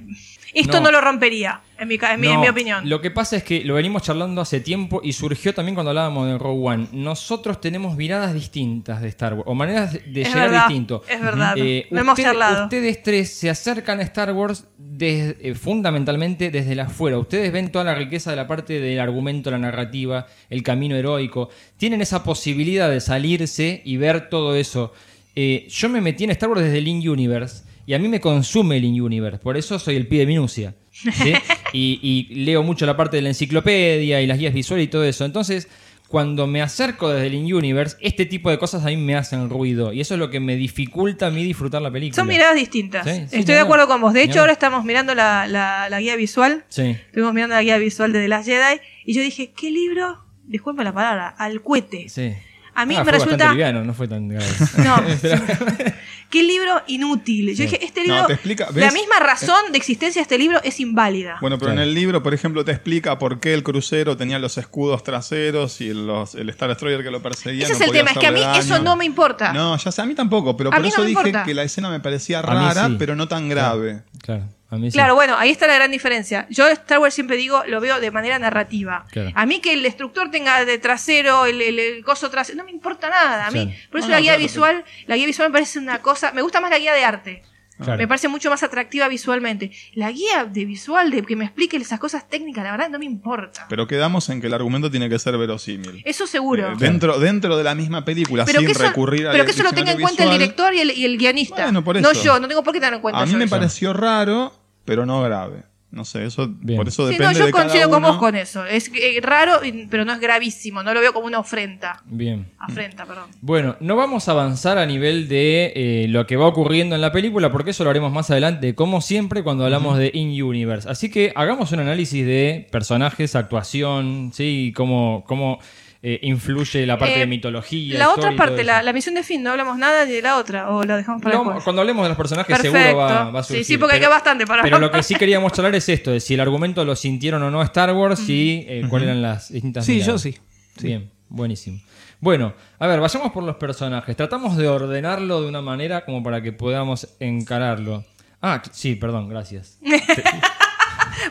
esto 0.61 0.79
no. 0.79 0.85
No. 0.85 0.91
lo 0.91 1.01
rompería, 1.01 1.61
en 1.77 1.87
mi, 1.87 1.95
en 1.95 2.19
mi- 2.21 2.27
en 2.27 2.39
mi 2.41 2.47
opinión. 2.47 2.87
Lo 2.89 3.01
que 3.01 3.11
pasa 3.11 3.35
es 3.35 3.43
que 3.43 3.63
lo 3.65 3.73
venimos 3.75 4.01
charlando 4.03 4.41
hace 4.41 4.59
tiempo 4.61 5.01
y 5.03 5.13
surgió 5.13 5.53
también 5.53 5.75
cuando 5.75 5.89
hablábamos 5.91 6.27
de 6.27 6.37
Rogue 6.37 6.67
One. 6.67 6.87
Nosotros 6.93 7.59
tenemos 7.61 7.95
miradas 7.97 8.33
distintas 8.33 9.01
de 9.01 9.07
Star 9.09 9.33
Wars, 9.33 9.43
o 9.47 9.53
maneras 9.55 9.93
de 9.93 9.99
Es 10.21 10.27
llegar 10.29 10.49
verdad, 10.49 10.67
distinto. 10.67 11.03
es 11.09 11.21
verdad. 11.21 11.53
Eh, 11.57 11.87
Lo 11.91 11.99
hemos 12.01 12.17
charlado. 12.19 12.63
Ustedes 12.63 13.03
tres 13.03 13.35
se 13.37 13.49
acercan 13.49 13.99
a 13.99 14.03
Star 14.03 14.31
Wars 14.33 14.65
des- 14.77 15.35
eh, 15.41 15.53
fundamentalmente 15.55 16.49
desde 16.51 16.73
la 16.75 16.83
afuera. 16.83 17.17
Ustedes 17.19 17.51
ven 17.51 17.71
toda 17.71 17.83
la 17.85 17.95
riqueza 17.95 18.29
de 18.31 18.37
la 18.37 18.47
parte 18.47 18.79
del 18.79 18.99
argumento, 18.99 19.51
la 19.51 19.57
narrativa, 19.59 20.25
el 20.49 20.63
camino 20.63 20.95
heroico. 20.95 21.49
Tienen 21.77 22.01
esa 22.01 22.23
posibilidad 22.23 22.89
de 22.89 23.01
salirse 23.01 23.81
y 23.83 23.97
ver 23.97 24.29
todo 24.29 24.55
eso. 24.55 24.93
Eh, 25.35 25.67
yo 25.69 25.89
me 25.89 25.99
metí 25.99 26.23
en 26.23 26.29
Star 26.31 26.47
Wars 26.49 26.61
desde 26.61 26.77
el 26.77 26.87
In-Universe 26.87 27.64
y 27.85 27.93
a 27.93 27.99
mí 27.99 28.07
me 28.07 28.19
consume 28.19 28.77
el 28.77 28.83
In-Universe. 28.85 29.39
Por 29.39 29.57
eso 29.57 29.77
soy 29.79 29.95
el 29.95 30.07
pie 30.07 30.19
de 30.19 30.25
minucia. 30.25 30.75
¿sí? 30.91 31.33
y, 31.73 31.99
y 32.31 32.35
leo 32.45 32.63
mucho 32.63 32.85
la 32.85 32.95
parte 32.97 33.17
de 33.17 33.21
la 33.23 33.29
enciclopedia 33.29 34.21
y 34.21 34.27
las 34.27 34.37
guías 34.39 34.53
visuales 34.53 34.85
y 34.85 34.89
todo 34.89 35.03
eso. 35.03 35.25
Entonces, 35.25 35.67
cuando 36.07 36.45
me 36.47 36.61
acerco 36.61 37.09
desde 37.09 37.27
el 37.27 37.33
In-Universe, 37.33 37.97
este 37.99 38.25
tipo 38.25 38.49
de 38.49 38.57
cosas 38.59 38.83
a 38.85 38.87
mí 38.87 38.97
me 38.97 39.15
hacen 39.15 39.49
ruido. 39.49 39.91
Y 39.91 40.01
eso 40.01 40.13
es 40.13 40.19
lo 40.19 40.29
que 40.29 40.39
me 40.39 40.55
dificulta 40.55 41.27
a 41.27 41.31
mí 41.31 41.43
disfrutar 41.43 41.81
la 41.81 41.91
película. 41.91 42.15
Son 42.15 42.27
miradas 42.27 42.55
distintas. 42.55 43.05
Sí, 43.05 43.25
sí, 43.29 43.39
Estoy 43.39 43.55
de 43.55 43.61
acuerdo 43.61 43.87
con 43.87 43.99
vos. 44.01 44.13
De 44.13 44.23
hecho, 44.23 44.39
ahora 44.39 44.53
estamos 44.53 44.85
mirando 44.85 45.13
la, 45.15 45.47
la- 45.47 45.89
la 45.89 45.99
guía 45.99 46.15
visual. 46.15 46.63
Sí. 46.69 46.83
Estuvimos 47.07 47.33
mirando 47.33 47.55
la 47.55 47.63
guía 47.63 47.77
visual 47.77 48.13
de 48.13 48.21
The 48.21 48.27
Last 48.27 48.47
Jedi. 48.47 48.79
Y 49.05 49.13
yo 49.13 49.21
dije, 49.21 49.51
¿qué 49.57 49.71
libro? 49.71 50.23
Disculpe 50.45 50.83
la 50.83 50.93
palabra, 50.93 51.27
al 51.29 51.61
cohete. 51.63 52.07
Sí. 52.07 52.31
A 52.75 52.85
mí 52.85 52.93
Ah, 52.95 52.99
me 52.99 53.03
fue 53.05 53.13
resulta- 53.13 53.51
liviano, 53.51 53.83
no 53.83 53.93
fue 53.93 54.07
tan 54.07 54.27
grave. 54.27 54.45
No. 54.83 54.95
¿Qué 56.29 56.43
libro 56.43 56.81
inútil? 56.87 57.49
Yo 57.49 57.55
Sí. 57.55 57.63
dije, 57.63 57.85
este 57.85 58.01
No, 58.01 58.13
libro. 58.13 58.27
te 58.27 58.33
explica, 58.33 58.67
la 58.73 58.91
misma 58.91 59.19
razón 59.19 59.71
de 59.71 59.77
existencia 59.77 60.19
de 60.19 60.23
este 60.23 60.37
libro 60.37 60.59
es 60.63 60.79
inválida. 60.79 61.37
Bueno, 61.39 61.57
pero 61.57 61.71
en 61.71 61.79
el 61.79 61.93
libro, 61.93 62.21
por 62.23 62.33
ejemplo, 62.33 62.65
te 62.65 62.71
explica 62.71 63.17
por 63.19 63.39
qué 63.39 63.53
el 63.53 63.63
crucero 63.63 64.17
tenía 64.17 64.37
los 64.39 64.57
escudos 64.57 65.03
traseros 65.03 65.79
y 65.81 65.93
los- 65.93 66.35
el 66.35 66.49
Star 66.49 66.69
Destroyer 66.69 67.03
que 67.03 67.11
lo 67.11 67.21
perseguía. 67.21 67.63
Ese 67.63 67.73
no 67.73 67.75
es 67.75 67.81
el 67.81 67.87
podía 67.87 68.01
tema, 68.01 68.11
es 68.11 68.17
que 68.17 68.27
a 68.27 68.31
mí 68.31 68.41
eso 68.59 68.79
no 68.79 68.95
me 68.97 69.05
importa. 69.05 69.53
No, 69.53 69.77
ya 69.77 69.91
sé, 69.91 70.01
a 70.01 70.05
mí 70.05 70.15
tampoco, 70.15 70.57
pero 70.57 70.69
A 70.71 70.73
por 70.73 70.81
mí 70.81 70.87
no 70.89 70.93
eso 70.93 71.01
me 71.03 71.07
dije 71.07 71.19
importa. 71.27 71.45
que 71.45 71.53
la 71.53 71.63
escena 71.63 71.89
me 71.89 71.99
parecía 71.99 72.41
rara, 72.41 72.87
sí. 72.87 72.95
pero 72.99 73.15
no 73.15 73.27
tan 73.27 73.47
grave. 73.47 74.01
Claro, 74.21 74.43
a 74.69 74.77
mí 74.77 74.89
sí. 74.89 74.95
Claro, 74.97 75.15
bueno, 75.15 75.35
ahí 75.37 75.51
está 75.51 75.67
la 75.67 75.75
gran 75.75 75.91
diferencia. 75.91 76.47
Yo 76.49 76.67
Star 76.67 76.99
Wars 76.99 77.13
siempre 77.13 77.37
digo, 77.37 77.63
lo 77.67 77.79
veo 77.81 77.99
de 77.99 78.09
manera 78.11 78.39
narrativa. 78.39 79.05
Claro. 79.11 79.31
A 79.35 79.45
mí 79.45 79.59
que 79.59 79.73
el 79.73 79.83
destructor 79.83 80.31
tenga 80.31 80.65
de 80.65 80.77
trasero, 80.79 81.45
el, 81.45 81.61
el, 81.61 81.77
el 81.79 82.03
coso 82.03 82.29
trasero, 82.29 82.57
no 82.57 82.63
me 82.65 82.71
importa 82.71 83.09
nada. 83.09 83.47
A 83.47 83.51
mí, 83.51 83.65
Claro. 83.65 83.79
por 83.91 83.99
eso 83.99 84.09
No, 84.09 84.15
la 84.15 84.21
guía 84.21 84.37
visual, 84.37 84.83
la 85.07 85.15
guía 85.15 85.25
visual 85.25 85.49
me 85.49 85.53
parece 85.53 85.79
una 85.79 86.01
cosa, 86.01 86.31
me 86.31 86.41
gusta 86.41 86.61
más 86.61 86.71
la 86.71 86.79
guía 86.79 86.93
de 86.93 87.03
arte. 87.05 87.43
Claro. 87.77 87.97
Me 87.97 88.07
parece 88.07 88.27
mucho 88.29 88.49
más 88.49 88.63
atractiva 88.63 89.07
visualmente. 89.07 89.71
La 89.93 90.09
guía 90.11 90.45
de 90.45 90.65
visual, 90.65 91.11
de 91.11 91.23
que 91.23 91.35
me 91.35 91.45
explique 91.45 91.75
esas 91.77 91.99
cosas 91.99 92.27
técnicas, 92.29 92.63
la 92.63 92.71
verdad 92.71 92.89
no 92.89 92.99
me 92.99 93.05
importa. 93.05 93.65
Pero 93.67 93.85
quedamos 93.87 94.29
en 94.29 94.39
que 94.39 94.47
el 94.47 94.53
argumento 94.53 94.89
tiene 94.89 95.09
que 95.09 95.19
ser 95.19 95.37
verosímil. 95.37 96.01
Eso 96.05 96.25
seguro. 96.25 96.71
Eh, 96.71 96.75
dentro, 96.77 97.19
dentro 97.19 97.57
de 97.57 97.63
la 97.63 97.75
misma 97.75 98.05
película, 98.05 98.45
pero 98.45 98.59
sin 98.61 98.69
eso, 98.69 98.81
recurrir 98.83 99.27
al 99.27 99.33
pero 99.33 99.45
que 99.45 99.51
eso 99.51 99.63
lo 99.63 99.73
tenga 99.73 99.91
en 99.91 99.99
cuenta 99.99 100.23
el 100.23 100.31
director 100.31 100.73
y 100.73 100.79
el, 100.79 100.91
y 100.91 101.05
el 101.05 101.17
guionista. 101.17 101.63
Bueno, 101.63 101.83
por 101.83 101.99
No 102.01 102.11
eso. 102.11 102.23
yo, 102.23 102.39
no 102.39 102.47
tengo 102.47 102.63
por 102.63 102.73
qué 102.73 102.79
tenerlo 102.79 102.97
en 102.97 103.01
cuenta. 103.01 103.21
A 103.21 103.25
mí 103.25 103.31
yo 103.33 103.37
me 103.37 103.43
eso. 103.45 103.55
pareció 103.55 103.91
raro, 103.93 104.53
pero 104.85 105.05
no 105.05 105.21
grave. 105.21 105.63
No 105.95 106.03
sé, 106.03 106.25
eso 106.25 106.53
por 106.75 106.89
eso 106.89 107.07
Sí, 107.07 107.13
depende 107.13 107.33
no, 107.33 107.39
yo 107.39 107.45
de 107.45 107.51
cada 107.53 107.63
coincido 107.63 107.89
con 107.89 108.03
vos 108.03 108.17
con 108.17 108.35
eso. 108.35 108.65
Es 108.65 108.91
eh, 108.93 109.21
raro, 109.21 109.61
pero 109.89 110.03
no 110.03 110.11
es 110.11 110.19
gravísimo. 110.19 110.83
No 110.83 110.93
lo 110.93 110.99
veo 110.99 111.13
como 111.13 111.25
una 111.25 111.39
ofrenda. 111.39 112.03
Bien. 112.05 112.51
Afrenta, 112.59 113.05
perdón. 113.05 113.29
Bueno, 113.39 113.77
no 113.79 113.95
vamos 113.95 114.27
a 114.27 114.33
avanzar 114.33 114.77
a 114.77 114.85
nivel 114.85 115.29
de 115.29 115.71
eh, 115.73 116.07
lo 116.09 116.27
que 116.27 116.35
va 116.35 116.47
ocurriendo 116.47 116.95
en 116.95 117.01
la 117.01 117.13
película, 117.13 117.49
porque 117.49 117.71
eso 117.71 117.85
lo 117.85 117.91
haremos 117.91 118.11
más 118.11 118.29
adelante, 118.29 118.75
como 118.75 118.99
siempre, 118.99 119.41
cuando 119.41 119.63
hablamos 119.63 119.97
de 119.97 120.11
In-Universe. 120.13 120.89
Así 120.89 121.09
que 121.09 121.31
hagamos 121.33 121.71
un 121.71 121.79
análisis 121.79 122.25
de 122.25 122.67
personajes, 122.71 123.33
actuación, 123.33 124.31
¿sí? 124.33 124.73
Cómo, 124.75 125.23
cómo 125.25 125.59
eh, 126.07 126.19
influye 126.21 126.85
la 126.85 126.99
parte 126.99 127.15
Eh, 127.15 127.19
de 127.21 127.25
mitología. 127.27 127.97
La 127.97 128.11
otra 128.11 128.35
parte, 128.35 128.63
la, 128.63 128.83
la 128.83 128.93
misión 128.93 129.15
de 129.15 129.23
fin, 129.23 129.41
no 129.41 129.49
hablamos 129.49 129.75
nada 129.79 130.05
de 130.05 130.21
la 130.21 130.37
otra, 130.37 130.69
o 130.69 130.83
la 130.83 130.97
dejamos 130.97 131.19
para 131.23 131.35
después. 131.39 131.63
cuando 131.63 131.81
hablemos 131.81 132.03
de 132.03 132.09
los 132.09 132.17
personajes 132.17 132.55
Perfecto. 132.55 132.77
seguro 132.77 132.97
va, 132.97 133.31
va 133.31 133.39
a 133.39 133.43
surgir. 133.43 133.65
Sí, 133.65 133.73
sí, 133.73 133.77
porque 133.79 133.95
hay 133.95 134.01
que 134.01 134.07
bastante 134.07 134.45
para 134.45 134.61
Pero 134.61 134.77
lo 134.77 134.91
que 134.91 135.01
sí 135.01 135.15
queríamos 135.15 135.51
charlar 135.51 135.73
es 135.73 135.89
esto, 135.89 136.11
de 136.11 136.19
si 136.19 136.35
el 136.35 136.41
argumento 136.41 136.85
lo 136.85 136.95
sintieron 136.95 137.41
o 137.41 137.49
no 137.49 137.63
Star 137.63 137.91
Wars 137.93 138.29
y 138.29 138.63
eh, 138.67 138.85
cuáles 138.87 139.07
eran 139.07 139.21
las 139.23 139.51
distintas 139.51 139.83
Sí, 139.85 139.93
miradas. 139.93 140.07
yo 140.13 140.17
sí. 140.19 140.37
Sí. 140.77 140.87
Bien, 140.87 141.09
buenísimo. 141.29 141.79
Bueno, 142.19 142.53
a 142.77 142.85
ver, 142.87 142.99
vayamos 142.99 143.31
por 143.31 143.43
los 143.43 143.55
personajes. 143.55 144.15
Tratamos 144.15 144.57
de 144.57 144.67
ordenarlo 144.67 145.41
de 145.41 145.47
una 145.49 145.61
manera 145.61 146.05
como 146.05 146.21
para 146.21 146.41
que 146.41 146.51
podamos 146.53 147.07
encararlo. 147.19 148.03
Ah, 148.41 148.61
sí, 148.71 148.95
perdón, 148.95 149.27
gracias. 149.27 149.79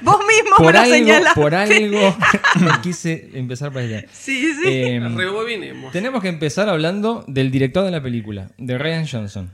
Vos 0.03 0.19
mismo 0.27 0.57
por 0.57 0.67
me 0.67 0.73
lo 0.73 0.79
algo, 0.81 0.95
señalaste. 0.95 1.41
por 1.41 1.55
algo 1.55 2.17
me 2.61 2.81
quise 2.83 3.31
empezar 3.35 3.73
para 3.73 3.85
allá. 3.87 4.05
Sí, 4.13 4.53
sí. 4.55 4.69
Eh, 4.69 5.01
Rebobinemos. 5.15 5.93
tenemos 5.93 6.23
que 6.23 6.29
empezar 6.29 6.69
hablando 6.69 7.25
del 7.29 7.51
director 7.51 7.85
de 7.85 7.91
la 7.91 8.03
película, 8.03 8.51
de 8.59 8.79
Ryan 8.79 9.07
Johnson. 9.07 9.51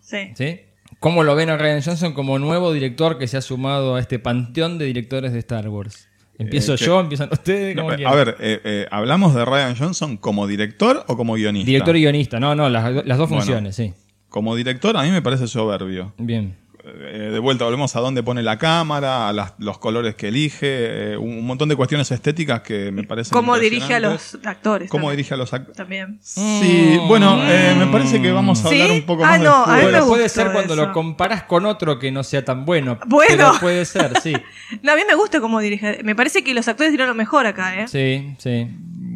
Sí. 0.00 0.30
¿Sí? 0.34 0.60
¿Cómo 0.98 1.22
lo 1.22 1.34
ven 1.34 1.50
a 1.50 1.56
Ryan 1.56 1.82
Johnson 1.82 2.12
como 2.12 2.38
nuevo 2.38 2.72
director 2.72 3.16
que 3.18 3.26
se 3.28 3.36
ha 3.36 3.40
sumado 3.42 3.94
a 3.96 4.00
este 4.00 4.18
panteón 4.18 4.76
de 4.78 4.84
directores 4.86 5.32
de 5.32 5.38
Star 5.38 5.68
Wars? 5.68 6.08
Empiezo 6.38 6.74
Eh, 6.74 6.78
que- 6.78 6.84
yo, 6.84 7.00
empiezan 7.00 7.28
ustedes. 7.32 7.76
No, 7.76 7.82
como 7.82 8.08
a 8.08 8.14
ver, 8.14 8.36
eh, 8.40 8.60
eh, 8.64 8.86
¿hablamos 8.90 9.34
de 9.34 9.44
Ryan 9.44 9.76
Johnson 9.76 10.16
como 10.16 10.46
director 10.46 11.04
o 11.06 11.16
como 11.16 11.34
guionista? 11.34 11.66
Director 11.66 11.96
y 11.96 12.00
guionista, 12.00 12.40
no, 12.40 12.54
no, 12.54 12.68
las, 12.70 12.84
las 13.06 13.18
dos 13.18 13.28
Bueno, 13.28 13.42
funciones, 13.44 13.76
sí. 13.76 13.92
Como 14.30 14.56
director 14.56 14.96
a 14.96 15.02
mí 15.02 15.10
me 15.10 15.22
parece 15.22 15.46
soberbio. 15.46 16.12
Bien. 16.18 16.56
Eh, 16.82 17.28
de 17.32 17.38
vuelta 17.38 17.64
volvemos 17.64 17.94
a 17.96 18.00
dónde 18.00 18.22
pone 18.22 18.42
la 18.42 18.58
cámara, 18.58 19.28
a 19.28 19.32
las- 19.32 19.52
los 19.58 19.78
colores 19.78 20.14
que 20.14 20.28
elige, 20.28 21.12
eh, 21.12 21.16
un, 21.16 21.30
un 21.38 21.46
montón 21.46 21.68
de 21.68 21.76
cuestiones 21.76 22.10
estéticas 22.10 22.62
que 22.62 22.90
me 22.90 23.02
parecen 23.04 23.32
Cómo 23.32 23.58
dirige 23.58 23.94
a 23.94 24.00
los 24.00 24.38
actores. 24.44 24.88
Cómo 24.90 25.02
también. 25.04 25.16
dirige 25.18 25.34
a 25.34 25.36
los 25.36 25.52
actores. 25.52 25.76
También. 25.76 26.18
Sí, 26.22 26.98
bueno, 27.06 27.38
eh, 27.44 27.74
me 27.78 27.86
parece 27.88 28.22
que 28.22 28.32
vamos 28.32 28.64
a 28.64 28.68
¿Sí? 28.68 28.80
hablar 28.80 28.96
un 28.96 29.02
poco 29.06 29.24
Ah, 29.24 29.28
más 29.32 29.40
no, 29.40 29.54
a 29.54 29.66
mí 29.66 29.72
después. 29.74 29.84
me 29.84 29.90
Bueno, 29.92 30.06
puede 30.06 30.28
ser 30.28 30.52
cuando 30.52 30.74
eso. 30.74 30.86
lo 30.86 30.92
comparas 30.92 31.42
con 31.44 31.66
otro 31.66 31.98
que 31.98 32.10
no 32.10 32.22
sea 32.22 32.44
tan 32.44 32.64
bueno. 32.64 32.98
Bueno. 33.06 33.34
Pero 33.36 33.52
puede 33.60 33.84
ser, 33.84 34.18
sí. 34.20 34.32
No, 34.82 34.92
a 34.92 34.96
mí 34.96 35.02
me 35.06 35.14
gusta 35.16 35.40
cómo 35.40 35.60
dirige. 35.60 36.00
Me 36.04 36.14
parece 36.14 36.42
que 36.44 36.54
los 36.54 36.66
actores 36.68 36.92
dieron 36.92 37.08
lo 37.08 37.14
mejor 37.14 37.44
acá, 37.46 37.80
¿eh? 37.82 37.88
Sí, 37.88 38.34
sí. 38.38 38.68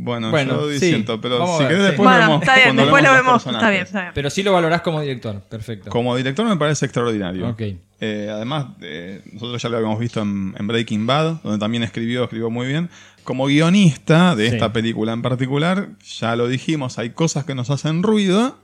Bueno, 0.05 0.31
Bueno, 0.31 0.69
yo 0.71 0.79
sí. 0.79 1.03
pero 1.23 1.39
Vamos 1.39 1.57
si 1.57 1.63
ver, 1.65 1.69
querés 1.69 1.83
sí. 1.85 1.89
después 1.93 2.07
Bueno, 2.11 2.21
vemos 2.27 2.43
está 2.43 2.57
bien, 2.57 2.77
después 2.77 3.03
lo 3.03 3.13
vemos. 3.15 3.47
Está 3.47 3.71
bien, 3.71 3.83
está 3.85 4.01
bien. 4.03 4.13
Pero 4.15 4.29
sí 4.29 4.43
lo 4.43 4.53
valorás 4.53 4.83
como 4.83 5.01
director. 5.01 5.41
Perfecto. 5.49 5.89
Como 5.89 6.15
director 6.15 6.45
me 6.47 6.57
parece 6.59 6.85
extraordinario. 6.85 7.54
Ok. 7.55 7.63
Eh, 8.01 8.29
además, 8.31 8.67
eh, 8.83 9.23
nosotros 9.33 9.63
ya 9.63 9.69
lo 9.69 9.77
habíamos 9.79 9.99
visto 9.99 10.21
en, 10.21 10.55
en 10.59 10.67
Breaking 10.67 11.07
Bad, 11.07 11.41
donde 11.43 11.59
también 11.59 11.83
escribió, 11.83 12.25
escribió 12.25 12.51
muy 12.51 12.67
bien. 12.67 12.91
Como 13.23 13.47
guionista 13.47 14.37
de 14.37 14.49
Sí. 14.51 14.55
esta 14.57 14.73
película 14.73 15.13
en 15.13 15.23
particular, 15.23 15.89
ya 16.19 16.37
lo 16.37 16.47
dijimos, 16.49 16.99
hay 16.99 17.11
cosas 17.11 17.45
que 17.45 17.55
nos 17.55 17.71
hacen 17.71 18.03
ruido 18.03 18.59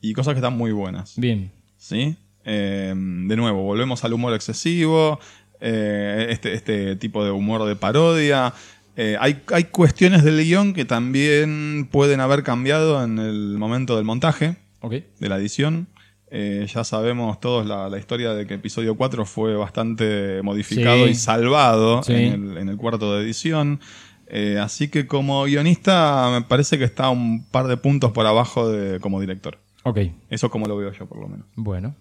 y 0.00 0.14
cosas 0.14 0.32
que 0.34 0.38
están 0.38 0.56
muy 0.56 0.72
buenas. 0.72 1.14
Bien. 1.18 1.52
¿Sí? 1.76 2.16
Eh, 2.44 2.94
de 2.96 3.36
nuevo, 3.36 3.62
volvemos 3.64 4.04
al 4.04 4.12
humor 4.14 4.32
excesivo, 4.32 5.18
eh, 5.60 6.28
este, 6.30 6.54
este 6.54 6.96
tipo 6.96 7.24
de 7.24 7.30
humor 7.32 7.64
de 7.66 7.76
parodia. 7.76 8.54
Eh, 8.96 9.16
hay, 9.20 9.42
hay 9.52 9.64
cuestiones 9.64 10.24
del 10.24 10.42
guion 10.42 10.72
que 10.72 10.84
también 10.86 11.88
pueden 11.90 12.20
haber 12.20 12.42
cambiado 12.44 13.02
en 13.04 13.18
el 13.18 13.58
momento 13.58 13.96
del 13.96 14.04
montaje, 14.06 14.56
Ok. 14.80 14.94
de 15.18 15.28
la 15.28 15.36
edición. 15.36 15.88
Eh, 16.30 16.66
ya 16.72 16.82
sabemos 16.82 17.38
todos 17.40 17.64
la, 17.66 17.88
la 17.88 17.98
historia 17.98 18.34
de 18.34 18.46
que 18.46 18.54
episodio 18.54 18.96
4 18.96 19.24
fue 19.26 19.54
bastante 19.54 20.40
modificado 20.42 21.04
Sí. 21.04 21.10
y 21.10 21.14
salvado 21.14 22.02
Sí. 22.02 22.14
en, 22.14 22.50
el, 22.52 22.56
en 22.58 22.68
el 22.68 22.76
cuarto 22.76 23.14
de 23.14 23.22
edición. 23.24 23.80
Eh, 24.28 24.58
así 24.60 24.88
que 24.88 25.06
como 25.06 25.44
guionista 25.44 26.28
me 26.32 26.42
parece 26.42 26.78
que 26.78 26.84
está 26.84 27.10
un 27.10 27.44
par 27.44 27.68
de 27.68 27.76
puntos 27.76 28.10
por 28.10 28.26
abajo 28.26 28.68
de 28.68 28.98
como 28.98 29.20
director. 29.20 29.58
Ok. 29.84 29.98
Eso 30.28 30.50
como 30.50 30.66
lo 30.66 30.76
veo 30.76 30.90
yo 30.92 31.06
por 31.06 31.18
lo 31.20 31.28
menos. 31.28 31.46
Bueno. 31.54 31.94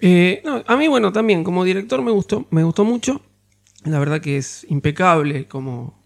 Eh, 0.00 0.40
no, 0.44 0.62
a 0.66 0.76
mí, 0.76 0.88
bueno, 0.88 1.12
también 1.12 1.44
como 1.44 1.64
director 1.64 2.00
me 2.02 2.10
gustó, 2.10 2.46
me 2.50 2.62
gustó 2.64 2.84
mucho. 2.84 3.20
La 3.84 3.98
verdad 3.98 4.22
que 4.22 4.38
es 4.38 4.66
impecable 4.70 5.46
como, 5.46 6.02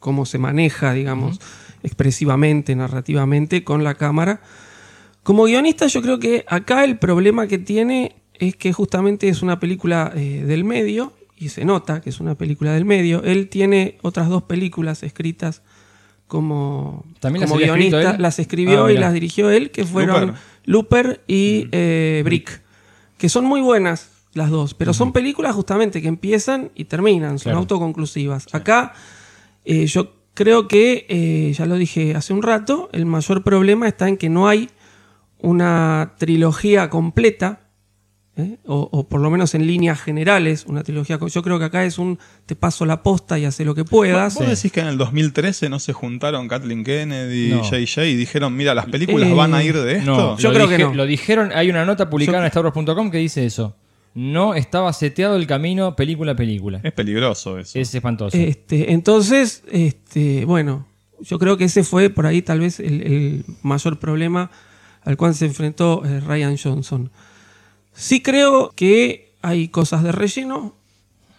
cómo 0.00 0.26
se 0.26 0.38
maneja, 0.38 0.92
digamos, 0.92 1.40
expresivamente, 1.84 2.74
narrativamente 2.74 3.62
con 3.62 3.84
la 3.84 3.94
cámara. 3.94 4.40
Como 5.22 5.44
guionista, 5.44 5.86
yo 5.86 6.02
creo 6.02 6.18
que 6.18 6.44
acá 6.48 6.84
el 6.84 6.98
problema 6.98 7.46
que 7.46 7.58
tiene 7.58 8.16
es 8.34 8.56
que 8.56 8.72
justamente 8.72 9.28
es 9.28 9.42
una 9.42 9.60
película 9.60 10.12
eh, 10.16 10.42
del 10.46 10.64
medio, 10.64 11.12
y 11.36 11.48
se 11.48 11.64
nota 11.64 12.00
que 12.00 12.10
es 12.10 12.20
una 12.20 12.36
película 12.36 12.72
del 12.72 12.84
medio. 12.84 13.22
Él 13.24 13.48
tiene 13.48 13.98
otras 14.02 14.28
dos 14.28 14.44
películas 14.44 15.02
escritas 15.02 15.62
como, 16.28 17.04
¿También 17.20 17.42
las 17.42 17.50
como 17.50 17.60
guionista, 17.60 18.16
las 18.16 18.38
escribió 18.38 18.86
Ah, 18.86 18.92
y 18.92 18.96
las 18.96 19.12
dirigió 19.12 19.50
él, 19.50 19.70
que 19.70 19.84
fueron 19.84 20.34
Looper. 20.64 21.14
Looper 21.16 21.20
y 21.26 21.68
eh, 21.72 22.22
Brick, 22.24 22.62
que 23.18 23.28
son 23.28 23.44
muy 23.44 23.60
buenas 23.60 24.10
las 24.34 24.50
dos, 24.50 24.72
pero 24.74 24.94
son 24.94 25.12
películas 25.12 25.54
justamente 25.54 26.00
que 26.00 26.08
empiezan 26.08 26.70
y 26.74 26.84
terminan, 26.84 27.38
son 27.38 27.50
Claro. 27.50 27.58
autoconclusivas. 27.58 28.46
Acá 28.52 28.94
eh, 29.64 29.86
yo 29.86 30.14
creo 30.34 30.68
que, 30.68 31.06
eh, 31.08 31.52
ya 31.52 31.66
lo 31.66 31.74
dije 31.76 32.14
hace 32.14 32.32
un 32.32 32.42
rato, 32.42 32.88
el 32.92 33.04
mayor 33.04 33.42
problema 33.42 33.86
está 33.88 34.08
en 34.08 34.16
que 34.16 34.28
no 34.30 34.48
hay 34.48 34.70
una 35.42 36.14
trilogía 36.18 36.88
completa 36.88 37.68
¿eh? 38.36 38.56
o, 38.66 38.88
o 38.90 39.08
por 39.08 39.20
lo 39.20 39.28
menos 39.30 39.54
en 39.54 39.66
líneas 39.66 40.00
generales, 40.00 40.64
una 40.66 40.82
trilogía. 40.82 41.18
Yo 41.28 41.42
creo 41.42 41.58
que 41.58 41.66
acá 41.66 41.84
es 41.84 41.98
un 41.98 42.18
te 42.46 42.56
paso 42.56 42.86
la 42.86 43.02
posta 43.02 43.38
y 43.38 43.44
hace 43.44 43.64
lo 43.64 43.74
que 43.74 43.84
puedas. 43.84 44.34
¿Vos 44.34 44.48
decís 44.48 44.72
que 44.72 44.80
en 44.80 44.86
el 44.86 44.96
2013 44.98 45.68
no 45.68 45.78
se 45.78 45.92
juntaron 45.92 46.48
Kathleen 46.48 46.84
Kennedy 46.84 47.50
No. 47.50 47.60
y 47.60 47.84
JJ 47.84 48.06
y 48.06 48.16
dijeron, 48.16 48.56
mira, 48.56 48.74
las 48.74 48.86
películas 48.86 49.28
Eh, 49.28 49.34
van 49.34 49.52
a 49.54 49.62
ir 49.62 49.76
de 49.76 49.96
esto? 49.98 50.36
No, 50.40 50.50
lo 50.52 50.66
dije- 50.68 50.94
Lo 50.94 51.06
dijeron, 51.06 51.50
hay 51.54 51.68
una 51.70 51.84
nota 51.84 52.08
publicada 52.08 52.44
en 52.44 52.50
StarWars.com 52.50 53.10
que 53.10 53.18
dice 53.18 53.44
eso. 53.44 53.76
No 54.14 54.54
estaba 54.54 54.92
seteado 54.92 55.36
el 55.36 55.46
camino 55.46 55.96
película 55.96 56.32
a 56.32 56.36
película. 56.36 56.80
Es 56.82 56.92
peligroso 56.92 57.58
eso. 57.58 57.78
Es 57.78 57.94
espantoso. 57.94 58.36
Este, 58.36 58.92
entonces, 58.92 59.62
este, 59.72 60.44
bueno, 60.44 60.86
yo 61.20 61.38
creo 61.38 61.56
que 61.56 61.64
ese 61.64 61.82
fue 61.82 62.10
por 62.10 62.26
ahí 62.26 62.42
tal 62.42 62.60
vez 62.60 62.78
el, 62.78 63.02
el 63.02 63.44
mayor 63.62 63.98
problema 63.98 64.50
al 65.04 65.16
cual 65.16 65.34
se 65.34 65.46
enfrentó 65.46 66.04
eh, 66.04 66.20
Ryan 66.20 66.56
Johnson. 66.56 67.10
Sí 67.92 68.22
creo 68.22 68.72
que 68.74 69.34
hay 69.42 69.68
cosas 69.68 70.02
de 70.02 70.12
relleno, 70.12 70.74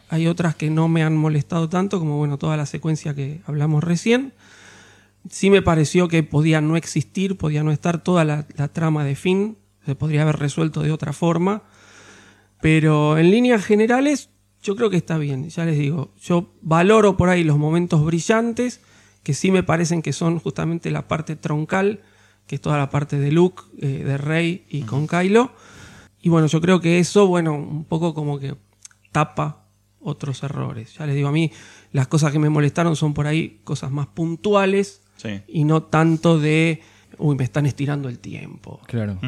hay 0.10 0.28
otras 0.28 0.56
que 0.56 0.70
no 0.70 0.88
me 0.88 1.04
han 1.04 1.18
molestado 1.18 1.70
tanto, 1.70 2.00
como 2.00 2.18
bueno, 2.18 2.38
toda 2.38 2.58
la 2.58 2.66
secuencia 2.66 3.16
que 3.16 3.42
hablamos 3.46 3.84
recién. 3.84 4.34
Sí 5.30 5.50
me 5.50 5.62
pareció 5.62 6.08
que 6.08 6.22
podía 6.22 6.62
no 6.62 6.76
existir, 6.76 7.38
podía 7.38 7.64
no 7.64 7.72
estar 7.72 8.04
toda 8.04 8.26
la, 8.26 8.46
la 8.56 8.68
trama 8.68 9.06
de 9.06 9.16
Finn, 9.16 9.58
se 9.86 9.96
podría 9.96 10.24
haber 10.24 10.38
resuelto 10.38 10.82
de 10.82 10.92
otra 10.92 11.14
forma. 11.14 11.64
Pero 12.62 13.18
en 13.18 13.32
líneas 13.32 13.66
generales, 13.66 14.30
yo 14.62 14.76
creo 14.76 14.90
que 14.90 14.98
está 14.98 15.18
bien. 15.18 15.50
Ya 15.50 15.66
les 15.66 15.78
digo, 15.78 16.14
yo 16.22 16.54
valoro 16.62 17.18
por 17.18 17.30
ahí 17.30 17.44
los 17.44 17.58
momentos 17.58 18.04
brillantes, 18.06 18.82
que 19.24 19.34
sí 19.34 19.52
me 19.52 19.64
parecen 19.64 20.02
que 20.02 20.14
son 20.14 20.40
justamente 20.40 20.92
la 20.92 21.08
parte 21.08 21.36
troncal, 21.36 22.02
que 22.48 22.56
es 22.56 22.62
toda 22.62 22.78
la 22.78 22.90
parte 22.90 23.20
de 23.20 23.32
Luke, 23.32 23.64
eh, 23.80 24.04
de 24.04 24.18
Rey 24.18 24.66
y 24.70 24.82
con 24.82 25.08
Kylo. 25.08 25.52
Y 26.22 26.30
bueno, 26.30 26.48
yo 26.48 26.62
creo 26.62 26.80
que 26.80 27.00
eso, 27.00 27.28
bueno, 27.28 27.54
un 27.56 27.86
poco 27.86 28.14
como 28.14 28.40
que 28.40 28.56
tapa 29.12 29.66
otros 30.00 30.44
errores. 30.44 30.94
Ya 30.98 31.06
les 31.06 31.16
digo, 31.16 31.28
a 31.30 31.32
mí 31.32 31.52
las 31.92 32.08
cosas 32.08 32.32
que 32.32 32.40
me 32.40 32.50
molestaron 32.50 32.96
son 32.96 33.14
por 33.14 33.28
ahí 33.28 33.62
cosas 33.64 33.92
más 33.92 34.08
puntuales 34.08 35.02
Sí. 35.18 35.42
y 35.48 35.64
no 35.64 35.84
tanto 35.84 36.40
de, 36.40 36.82
uy, 37.18 37.36
me 37.36 37.44
están 37.44 37.66
estirando 37.66 38.10
el 38.10 38.20
tiempo. 38.20 38.82
Claro. 38.88 39.20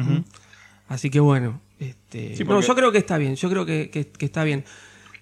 Así 0.88 1.10
que 1.10 1.20
bueno, 1.20 1.60
este, 1.78 2.36
Sí, 2.36 2.44
no, 2.44 2.50
porque- 2.50 2.66
yo 2.66 2.74
creo 2.74 2.92
que 2.92 2.98
está 2.98 3.18
bien, 3.18 3.36
yo 3.36 3.48
creo 3.50 3.64
que, 3.66 3.90
que- 3.90 4.06
que 4.08 4.24
está 4.26 4.44
bien. 4.44 4.64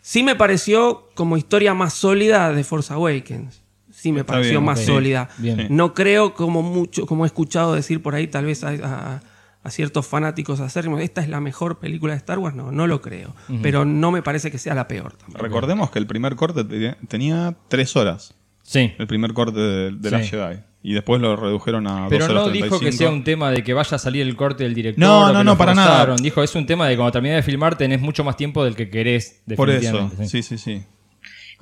Sí 0.00 0.22
me 0.22 0.34
pareció 0.36 1.08
como 1.14 1.36
historia 1.36 1.74
más 1.74 1.94
sólida 1.94 2.52
de 2.52 2.62
Force 2.64 2.92
Awakens. 2.92 3.62
Sí 4.04 4.12
me 4.12 4.20
Está 4.20 4.34
pareció 4.34 4.52
bien, 4.60 4.64
más 4.64 4.80
sólida. 4.84 5.28
Bien. 5.38 5.66
No 5.70 5.94
creo 5.94 6.34
como 6.34 6.60
mucho, 6.62 7.06
como 7.06 7.24
he 7.24 7.26
escuchado 7.26 7.72
decir 7.74 8.02
por 8.02 8.14
ahí, 8.14 8.26
tal 8.26 8.44
vez 8.44 8.62
a, 8.62 8.68
a- 8.68 9.20
a 9.62 9.70
ciertos 9.70 10.06
fanáticos 10.06 10.60
acérrimos, 10.60 11.00
esta 11.00 11.22
es 11.22 11.28
la 11.30 11.40
mejor 11.40 11.78
película 11.78 12.12
de 12.12 12.18
Star 12.18 12.38
Wars. 12.38 12.54
No, 12.54 12.70
no 12.70 12.86
lo 12.86 13.00
creo. 13.00 13.34
Pero 13.62 13.86
no 13.86 14.10
me 14.10 14.20
parece 14.20 14.50
que 14.50 14.58
sea 14.58 14.74
la 14.74 14.86
peor. 14.88 15.14
tampoco. 15.16 15.42
Recordemos 15.42 15.90
que 15.90 15.98
el 15.98 16.06
primer 16.06 16.36
corte 16.36 16.64
te- 16.64 16.96
tenía 17.08 17.56
tres 17.68 17.96
horas. 17.96 18.34
Sí. 18.62 18.92
El 18.98 19.06
primer 19.06 19.32
corte 19.32 19.58
de, 19.58 19.90
de 19.92 20.08
Sí. 20.10 20.14
la 20.14 20.20
Jedi. 20.20 20.60
Y 20.82 20.92
después 20.92 21.18
lo 21.18 21.34
redujeron 21.34 21.86
a 21.86 22.08
Pero 22.10 22.26
dos 22.26 22.30
horas 22.34 22.46
no 22.48 22.52
dijo 22.52 22.64
que 22.78 22.90
35. 22.90 22.98
sea 22.98 23.08
un 23.10 23.24
tema 23.24 23.50
de 23.50 23.64
que 23.64 23.72
vaya 23.72 23.94
a 23.96 23.98
salir 23.98 24.20
el 24.20 24.36
corte 24.36 24.64
del 24.64 24.74
director. 24.74 25.00
No, 25.02 25.32
no, 25.32 25.42
no, 25.42 25.56
para 25.56 25.74
nada. 25.74 26.14
Dijo, 26.16 26.42
es 26.42 26.54
un 26.54 26.66
tema 26.66 26.86
de 26.86 26.96
cuando 26.96 27.12
termines 27.12 27.36
de 27.36 27.42
filmar 27.42 27.78
tenés 27.78 28.02
mucho 28.02 28.22
más 28.22 28.36
tiempo 28.36 28.62
del 28.66 28.76
que 28.76 28.90
querés. 28.90 29.40
Por 29.56 29.70
eso, 29.70 30.10
sí, 30.26 30.42
sí, 30.42 30.58
sí. 30.58 30.82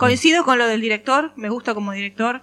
Coincido 0.02 0.42
con 0.42 0.58
lo 0.58 0.66
del 0.66 0.80
director, 0.80 1.32
me 1.36 1.48
gusta 1.48 1.74
como 1.74 1.92
director. 1.92 2.42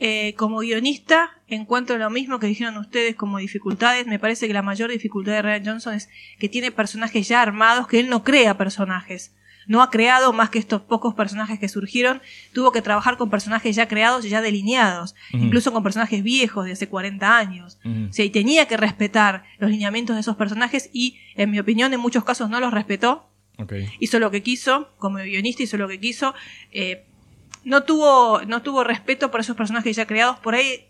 Eh, 0.00 0.34
como 0.36 0.58
guionista, 0.58 1.30
encuentro 1.46 1.96
lo 1.96 2.10
mismo 2.10 2.40
que 2.40 2.48
dijeron 2.48 2.76
ustedes 2.76 3.14
como 3.14 3.38
dificultades. 3.38 4.08
Me 4.08 4.18
parece 4.18 4.48
que 4.48 4.52
la 4.52 4.62
mayor 4.62 4.90
dificultad 4.90 5.30
de 5.30 5.42
Ryan 5.42 5.64
Johnson 5.64 5.94
es 5.94 6.08
que 6.40 6.48
tiene 6.48 6.72
personajes 6.72 7.28
ya 7.28 7.40
armados, 7.40 7.86
que 7.86 8.00
él 8.00 8.08
no 8.08 8.24
crea 8.24 8.58
personajes. 8.58 9.32
No 9.68 9.80
ha 9.80 9.90
creado 9.90 10.32
más 10.32 10.50
que 10.50 10.58
estos 10.58 10.82
pocos 10.82 11.14
personajes 11.14 11.60
que 11.60 11.68
surgieron. 11.68 12.20
Tuvo 12.52 12.72
que 12.72 12.82
trabajar 12.82 13.16
con 13.16 13.30
personajes 13.30 13.76
ya 13.76 13.86
creados 13.86 14.24
y 14.24 14.30
ya 14.30 14.40
delineados. 14.40 15.14
Incluso 15.30 15.72
con 15.72 15.84
personajes 15.84 16.24
viejos 16.24 16.64
de 16.64 16.72
hace 16.72 16.88
40 16.88 17.38
años. 17.38 17.78
O 17.84 18.12
sea, 18.12 18.24
y 18.24 18.30
tenía 18.30 18.66
que 18.66 18.76
respetar 18.76 19.44
los 19.60 19.70
lineamientos 19.70 20.16
de 20.16 20.22
esos 20.22 20.34
personajes 20.34 20.90
y, 20.92 21.16
en 21.36 21.52
mi 21.52 21.60
opinión, 21.60 21.94
en 21.94 22.00
muchos 22.00 22.24
casos 22.24 22.50
no 22.50 22.58
los 22.58 22.72
respetó 22.72 23.28
Hizo 24.00 24.18
lo 24.18 24.30
que 24.30 24.42
quiso, 24.42 24.90
como 24.98 25.18
guionista 25.18 25.62
hizo 25.62 25.76
lo 25.76 25.88
que 25.88 25.98
quiso, 26.00 26.34
eh, 26.72 27.04
no 27.64 27.82
tuvo, 27.82 28.42
no 28.46 28.62
tuvo 28.62 28.84
respeto 28.84 29.30
por 29.30 29.40
esos 29.40 29.56
personajes 29.56 29.96
ya 29.96 30.06
creados, 30.06 30.38
por 30.38 30.54
ahí 30.54 30.84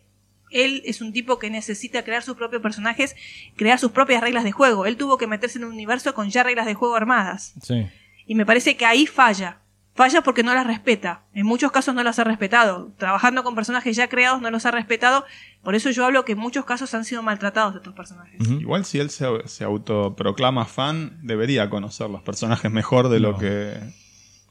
él 0.50 0.82
es 0.86 1.00
un 1.00 1.12
tipo 1.12 1.38
que 1.38 1.50
necesita 1.50 2.04
crear 2.04 2.22
sus 2.22 2.36
propios 2.36 2.62
personajes, 2.62 3.14
crear 3.56 3.78
sus 3.78 3.90
propias 3.92 4.22
reglas 4.22 4.44
de 4.44 4.52
juego, 4.52 4.86
él 4.86 4.96
tuvo 4.96 5.18
que 5.18 5.26
meterse 5.26 5.58
en 5.58 5.64
un 5.64 5.72
universo 5.72 6.14
con 6.14 6.30
ya 6.30 6.42
reglas 6.42 6.66
de 6.66 6.74
juego 6.74 6.94
armadas, 6.94 7.54
Sí. 7.62 7.86
y 8.26 8.34
me 8.34 8.46
parece 8.46 8.76
que 8.76 8.86
ahí 8.86 9.06
falla, 9.06 9.60
falla 9.98 10.22
porque 10.22 10.42
no 10.44 10.54
las 10.54 10.64
respeta, 10.66 11.22
en 11.34 11.44
muchos 11.44 11.72
casos 11.72 11.92
no 11.94 12.02
las 12.04 12.18
ha 12.20 12.24
respetado, 12.24 12.92
trabajando 12.96 13.42
con 13.42 13.54
personajes 13.56 13.96
ya 13.96 14.08
creados 14.08 14.40
no 14.40 14.48
los 14.50 14.64
ha 14.64 14.70
respetado, 14.70 15.24
por 15.64 15.74
eso 15.74 15.90
yo 15.90 16.04
hablo 16.06 16.24
que 16.24 16.32
en 16.32 16.38
muchos 16.38 16.64
casos 16.64 16.94
han 16.94 17.04
sido 17.04 17.22
maltratados 17.24 17.74
estos 17.74 17.94
personajes. 17.94 18.40
Igual 18.40 18.84
si 18.84 19.00
él 19.00 19.10
se, 19.10 19.26
se 19.46 19.64
autoproclama 19.64 20.64
fan, 20.66 21.18
debería 21.22 21.68
conocer 21.68 22.08
los 22.08 22.22
personajes 22.22 22.70
mejor 22.70 23.08
de 23.08 23.18
lo 23.20 23.36
que... 23.36 23.76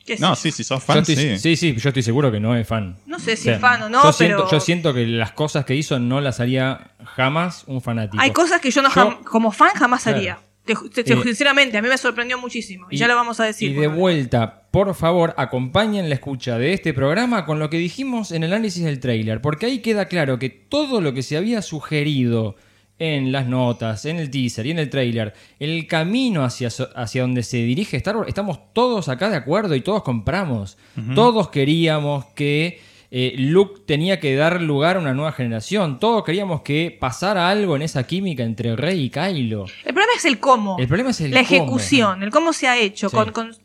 ¿Qué 0.06 0.16
sé 0.18 0.22
No, 0.22 0.36
sí, 0.36 0.52
si 0.52 0.64
sos 0.64 0.84
fan, 0.84 1.00
estoy- 1.00 1.16
sí. 1.16 1.38
sí, 1.40 1.56
sí, 1.56 1.76
yo 1.78 1.90
estoy 1.90 2.04
seguro 2.04 2.32
que 2.32 2.40
no 2.40 2.56
es 2.56 2.68
fan. 2.68 2.98
No 3.06 3.18
sé 3.20 3.36
si 3.38 3.50
es 3.50 3.60
fan 3.60 3.82
o 3.84 3.90
no, 3.90 4.04
yo 4.04 4.12
siento, 4.14 4.38
pero- 4.38 4.52
Yo 4.52 4.60
siento 4.60 4.94
que 4.94 5.06
las 5.08 5.32
cosas 5.32 5.64
que 5.66 5.76
hizo 5.76 5.98
no 6.00 6.20
las 6.22 6.40
haría 6.42 6.92
jamás 7.06 7.64
un 7.68 7.82
fanático. 7.82 8.22
Hay 8.22 8.32
cosas 8.32 8.60
que 8.62 8.72
yo 8.72 8.82
no 8.82 8.90
jam- 8.90 9.24
como 9.24 9.52
fan 9.52 9.72
jamás 9.76 10.04
Claro. 10.04 10.18
haría. 10.18 10.38
Te- 10.68 10.76
te- 10.94 11.04
te- 11.04 11.14
Eh, 11.14 11.24
sinceramente, 11.24 11.78
a 11.78 11.82
mí 11.82 11.88
me 11.90 11.98
sorprendió 11.98 12.38
muchísimo. 12.38 12.86
Y, 12.92 12.98
ya 12.98 13.08
lo 13.08 13.16
vamos 13.16 13.40
a 13.40 13.46
decir. 13.46 13.72
Y 13.72 13.74
por 13.74 13.82
de 13.82 13.88
vuelta, 13.88 14.64
por 14.70 14.94
favor, 14.94 15.34
acompañen 15.38 16.10
la 16.10 16.16
escucha 16.16 16.58
de 16.60 16.74
este 16.74 16.94
programa 16.94 17.46
con 17.46 17.58
lo 17.58 17.70
que 17.70 17.78
dijimos 17.78 18.32
en 18.32 18.44
el 18.44 18.54
análisis 18.54 18.84
del 18.84 19.00
tráiler, 19.00 19.42
porque 19.42 19.66
ahí 19.66 19.80
queda 19.80 20.06
claro 20.06 20.38
que 20.38 20.50
todo 20.50 21.02
lo 21.02 21.14
que 21.14 21.24
se 21.24 21.38
había 21.38 21.62
sugerido 21.64 22.56
en 23.00 23.32
las 23.32 23.48
notas, 23.48 24.06
en 24.06 24.18
el 24.18 24.32
teaser 24.32 24.66
y 24.66 24.72
en 24.72 24.80
el 24.80 24.90
tráiler, 24.90 25.34
el 25.60 25.86
camino 25.88 26.44
hacia, 26.44 26.70
hacia 26.96 27.22
donde 27.22 27.44
se 27.44 27.58
dirige 27.58 27.96
Star 27.98 28.18
Wars, 28.18 28.28
estamos 28.28 28.60
todos 28.74 29.08
acá 29.08 29.30
de 29.30 29.36
acuerdo 29.36 29.76
y 29.76 29.82
todos 29.82 30.02
compramos. 30.04 30.78
Todos 31.14 31.50
queríamos 31.50 32.26
que 32.36 32.80
eh, 33.12 33.36
Luke 33.38 33.82
tenía 33.86 34.20
que 34.20 34.36
dar 34.36 34.62
lugar 34.62 34.98
a 34.98 35.00
una 35.00 35.14
nueva 35.14 35.32
generación. 35.32 36.00
Todos 36.00 36.24
queríamos 36.24 36.62
que 36.62 36.96
pasara 37.00 37.50
algo 37.50 37.76
en 37.76 37.82
esa 37.82 38.06
química 38.06 38.44
entre 38.44 38.76
Rey 38.76 39.04
y 39.06 39.10
Kylo. 39.10 39.66
El 39.86 39.94
problema 39.94 40.12
es 40.18 40.26
el 40.26 40.40
cómo. 40.40 40.78
El 40.80 40.88
problema 40.88 41.12
es 41.12 41.22
el 41.22 41.32
la 41.32 41.44
cómo. 41.44 41.56
ejecución, 41.56 42.24
el 42.24 42.30
cómo 42.32 42.52
se 42.54 42.68
ha 42.68 42.78
hecho, 42.78 43.10
Sí. 43.10 43.16
con, 43.16 43.32
con- 43.32 43.56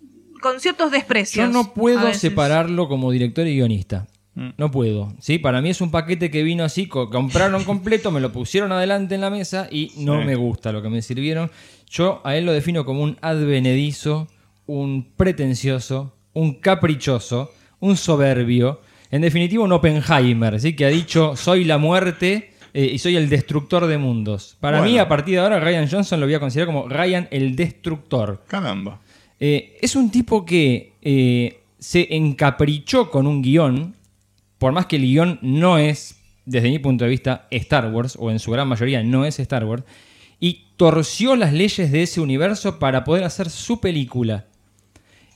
con 0.41 0.59
ciertos 0.61 0.91
desprecios. 0.91 1.47
Yo 1.47 1.53
no 1.53 1.73
puedo 1.73 2.13
separarlo 2.15 2.89
como 2.89 3.11
director 3.13 3.47
y 3.47 3.55
guionista. 3.55 4.07
Mm. 4.35 4.49
No 4.57 4.71
puedo. 4.71 5.13
¿sí? 5.21 5.39
Para 5.39 5.61
mí 5.61 5.71
es 5.71 5.81
un 5.81 5.91
paquete 5.91 6.31
que 6.31 6.43
vino 6.43 6.65
así, 6.65 6.87
co- 6.89 7.11
compraron 7.11 7.65
completo, 7.65 8.11
me 8.11 8.19
lo 8.21 8.33
pusieron 8.33 8.73
adelante 8.73 9.15
en 9.15 9.21
la 9.21 9.31
mesa 9.31 9.69
y 9.71 9.93
no 9.99 10.19
Sí. 10.21 10.27
me 10.27 10.35
gusta 10.37 10.73
lo 10.73 10.83
que 10.83 10.89
me 10.89 11.03
sirvieron. 11.03 11.51
Yo 11.91 12.21
a 12.25 12.37
él 12.37 12.47
lo 12.47 12.53
defino 12.53 12.85
como 12.85 13.03
un 13.03 13.19
advenedizo, 13.21 14.27
un 14.67 15.13
pretencioso, 15.17 16.15
un 16.33 16.55
caprichoso, 16.55 17.53
un 17.81 17.97
soberbio. 17.97 18.81
En 19.13 19.21
definitiva, 19.21 19.63
un 19.63 19.73
Oppenheimer, 19.73 20.59
¿sí? 20.59 20.75
que 20.75 20.87
ha 20.87 20.89
dicho 20.89 21.37
soy 21.37 21.65
la 21.65 21.77
muerte 21.77 22.55
eh, 22.73 22.91
y 22.95 22.99
soy 22.99 23.17
el 23.17 23.29
destructor 23.29 23.87
de 23.87 23.99
mundos. 23.99 24.57
Para 24.59 24.81
mí, 24.81 24.99
a 24.99 25.07
partir 25.07 25.35
de 25.35 25.41
ahora, 25.41 25.61
Ryan 25.61 25.87
Johnson 25.89 26.19
lo 26.19 26.25
voy 26.25 26.35
a 26.35 26.41
considerar 26.41 26.75
como 26.75 26.89
Ryan 26.89 27.29
el 27.31 27.55
destructor. 27.55 28.43
Caramba. 28.49 29.01
Eh, 29.39 29.77
es 29.83 29.97
un 29.97 30.11
tipo 30.11 30.47
que 30.47 30.95
eh, 31.03 31.61
se 31.79 32.17
encaprichó 32.17 33.11
con 33.11 33.27
un 33.27 33.43
guion, 33.43 33.95
por 34.57 34.73
más 34.73 34.87
que 34.87 34.97
el 34.97 35.03
guion 35.03 35.39
no 35.43 35.77
es, 35.77 36.17
desde 36.47 36.71
mi 36.71 36.79
punto 36.79 37.05
de 37.05 37.11
vista, 37.11 37.49
Star 37.51 37.93
Wars, 37.93 38.17
o 38.19 38.31
en 38.31 38.39
su 38.39 38.51
gran 38.51 38.67
mayoría 38.67 39.03
no 39.03 39.27
es 39.27 39.39
Star 39.39 39.67
Wars, 39.67 39.85
y 40.41 40.69
torció 40.79 41.37
las 41.37 41.53
leyes 41.53 41.93
de 41.93 42.05
ese 42.05 42.23
universo 42.23 42.79
para 42.79 43.05
poder 43.05 43.25
hacer 43.25 43.51
su 43.51 43.79
película. 43.79 44.47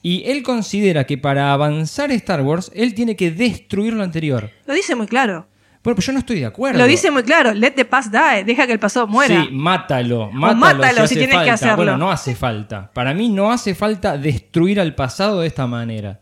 Y 0.07 0.23
él 0.25 0.45
considera 0.45 1.03
que 1.03 1.19
para 1.19 1.53
avanzar 1.53 2.13
Star 2.13 2.41
Wars, 2.43 2.71
él 2.77 2.95
tiene 2.95 3.17
que 3.17 3.33
destruir 3.33 3.93
lo 3.93 4.05
anterior. 4.05 4.53
Lo 4.65 4.73
dice 4.73 4.95
muy 4.95 5.09
claro. 5.09 5.49
Bueno, 5.83 5.97
pues 5.97 6.07
yo 6.07 6.13
no 6.13 6.21
estoy 6.21 6.39
de 6.39 6.47
acuerdo. 6.47 6.79
Lo 6.79 6.87
dice 6.87 7.11
muy 7.11 7.25
claro. 7.25 7.53
Let 7.53 7.73
the 7.73 7.85
past 7.85 8.13
die. 8.13 8.45
Deja 8.45 8.69
que 8.69 8.73
el 8.73 8.79
pasado 8.79 9.09
muera. 9.09 9.43
Sí, 9.43 9.49
mátalo, 9.51 10.31
mátalo, 10.31 10.61
mátalo 10.61 11.09
si, 11.09 11.17
tienes 11.17 11.43
que 11.43 11.51
hacerlo. 11.51 11.79
Bueno, 11.79 11.97
no 11.97 12.13
hace 12.13 12.37
falta. 12.37 12.89
Para 12.93 13.15
mí 13.15 13.29
no 13.29 13.51
hace 13.51 13.75
falta 13.75 14.17
destruir 14.17 14.79
al 14.79 14.95
pasado 14.95 15.41
de 15.41 15.49
esta 15.49 15.67
manera. 15.67 16.21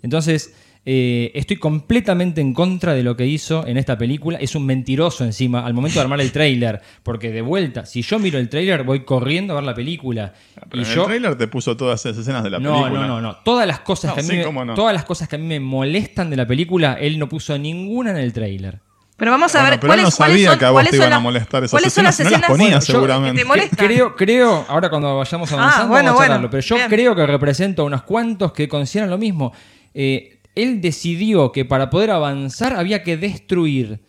Entonces, 0.00 0.54
eh, 0.86 1.32
estoy 1.34 1.56
completamente 1.56 2.40
en 2.40 2.52
contra 2.52 2.92
de 2.94 3.02
lo 3.02 3.16
que 3.16 3.26
hizo 3.26 3.66
en 3.66 3.76
esta 3.78 3.96
película. 3.96 4.38
Es 4.38 4.54
un 4.54 4.66
mentiroso 4.66 5.24
encima 5.24 5.64
al 5.64 5.72
momento 5.74 5.98
de 5.98 6.02
armar 6.02 6.20
el 6.20 6.30
tráiler. 6.30 6.80
Porque 7.02 7.30
de 7.30 7.40
vuelta, 7.42 7.86
si 7.86 8.02
yo 8.02 8.18
miro 8.18 8.38
el 8.38 8.48
tráiler, 8.48 8.82
voy 8.84 9.00
corriendo 9.04 9.52
a 9.54 9.56
ver 9.56 9.64
la 9.64 9.74
película. 9.74 10.34
Pero 10.70 10.82
y 10.82 10.86
en 10.86 10.92
yo... 10.94 11.00
el 11.02 11.06
trailer 11.08 11.38
te 11.38 11.48
puso 11.48 11.76
todas 11.76 12.04
esas 12.04 12.18
escenas 12.18 12.44
de 12.44 12.50
la 12.50 12.58
no, 12.58 12.72
película. 12.82 13.00
no, 13.06 13.08
no, 13.08 13.20
no. 13.20 13.36
Todas 13.44 13.66
las 13.66 13.80
cosas 13.80 14.10
No, 14.10 14.14
que 14.16 14.20
a 14.20 14.24
mí 14.24 14.28
sí, 14.42 14.50
me, 14.52 14.64
no. 14.66 14.74
todas 14.74 14.92
las 14.94 15.04
cosas 15.04 15.28
que 15.28 15.36
a 15.36 15.38
mí 15.38 15.46
me 15.46 15.60
molestan 15.60 16.28
de 16.28 16.36
la 16.36 16.46
película, 16.46 16.94
él 17.00 17.18
no 17.18 17.28
puso 17.28 17.56
ninguna 17.58 18.10
en 18.10 18.18
el 18.18 18.32
tráiler. 18.32 18.80
Pero 19.16 19.30
vamos 19.30 19.54
a 19.54 19.58
Bueno, 19.60 19.70
ver 19.70 19.80
pero 19.80 19.92
él 19.94 20.02
no 20.02 20.02
cuáles, 20.10 20.16
cuáles 20.16 20.34
sabía 20.34 20.50
son, 20.50 20.58
que 20.58 20.64
a 20.64 20.68
vos 20.70 20.74
cuáles 20.74 20.90
te 20.90 20.96
son 20.96 21.02
iban 21.04 21.12
a 21.12 21.16
las- 21.16 21.22
molestar 21.22 21.62
esas 21.64 21.70
cuáles 21.70 21.92
son 21.92 22.04
las 22.04 22.18
escenas, 22.20 22.48
no 22.50 22.56
las 22.68 22.84
que 22.84 22.92
seguramente. 22.92 23.40
te 23.42 23.44
molestan. 23.46 23.86
Creo, 23.86 24.16
creo, 24.16 24.64
ahora 24.68 24.90
cuando 24.90 25.16
vayamos 25.16 25.52
Ah, 25.52 25.54
avanzando 25.54 25.88
bueno, 25.88 26.04
vamos 26.06 26.10
a 26.10 26.14
bueno. 26.16 26.34
hablarlo, 26.34 26.50
pero 26.50 26.60
yo 26.62 26.74
Bien. 26.76 26.88
creo 26.88 27.14
que 27.14 27.24
represento 27.26 27.82
a 27.82 27.84
unos 27.84 28.02
cuantos 28.02 28.52
que 28.52 28.68
consideran 28.68 29.08
lo 29.10 29.16
mismo. 29.16 29.52
Eh, 29.94 30.33
él 30.54 30.80
decidió 30.80 31.52
que 31.52 31.64
para 31.64 31.90
poder 31.90 32.10
avanzar 32.10 32.74
había 32.74 33.02
que 33.02 33.16
destruir. 33.16 34.00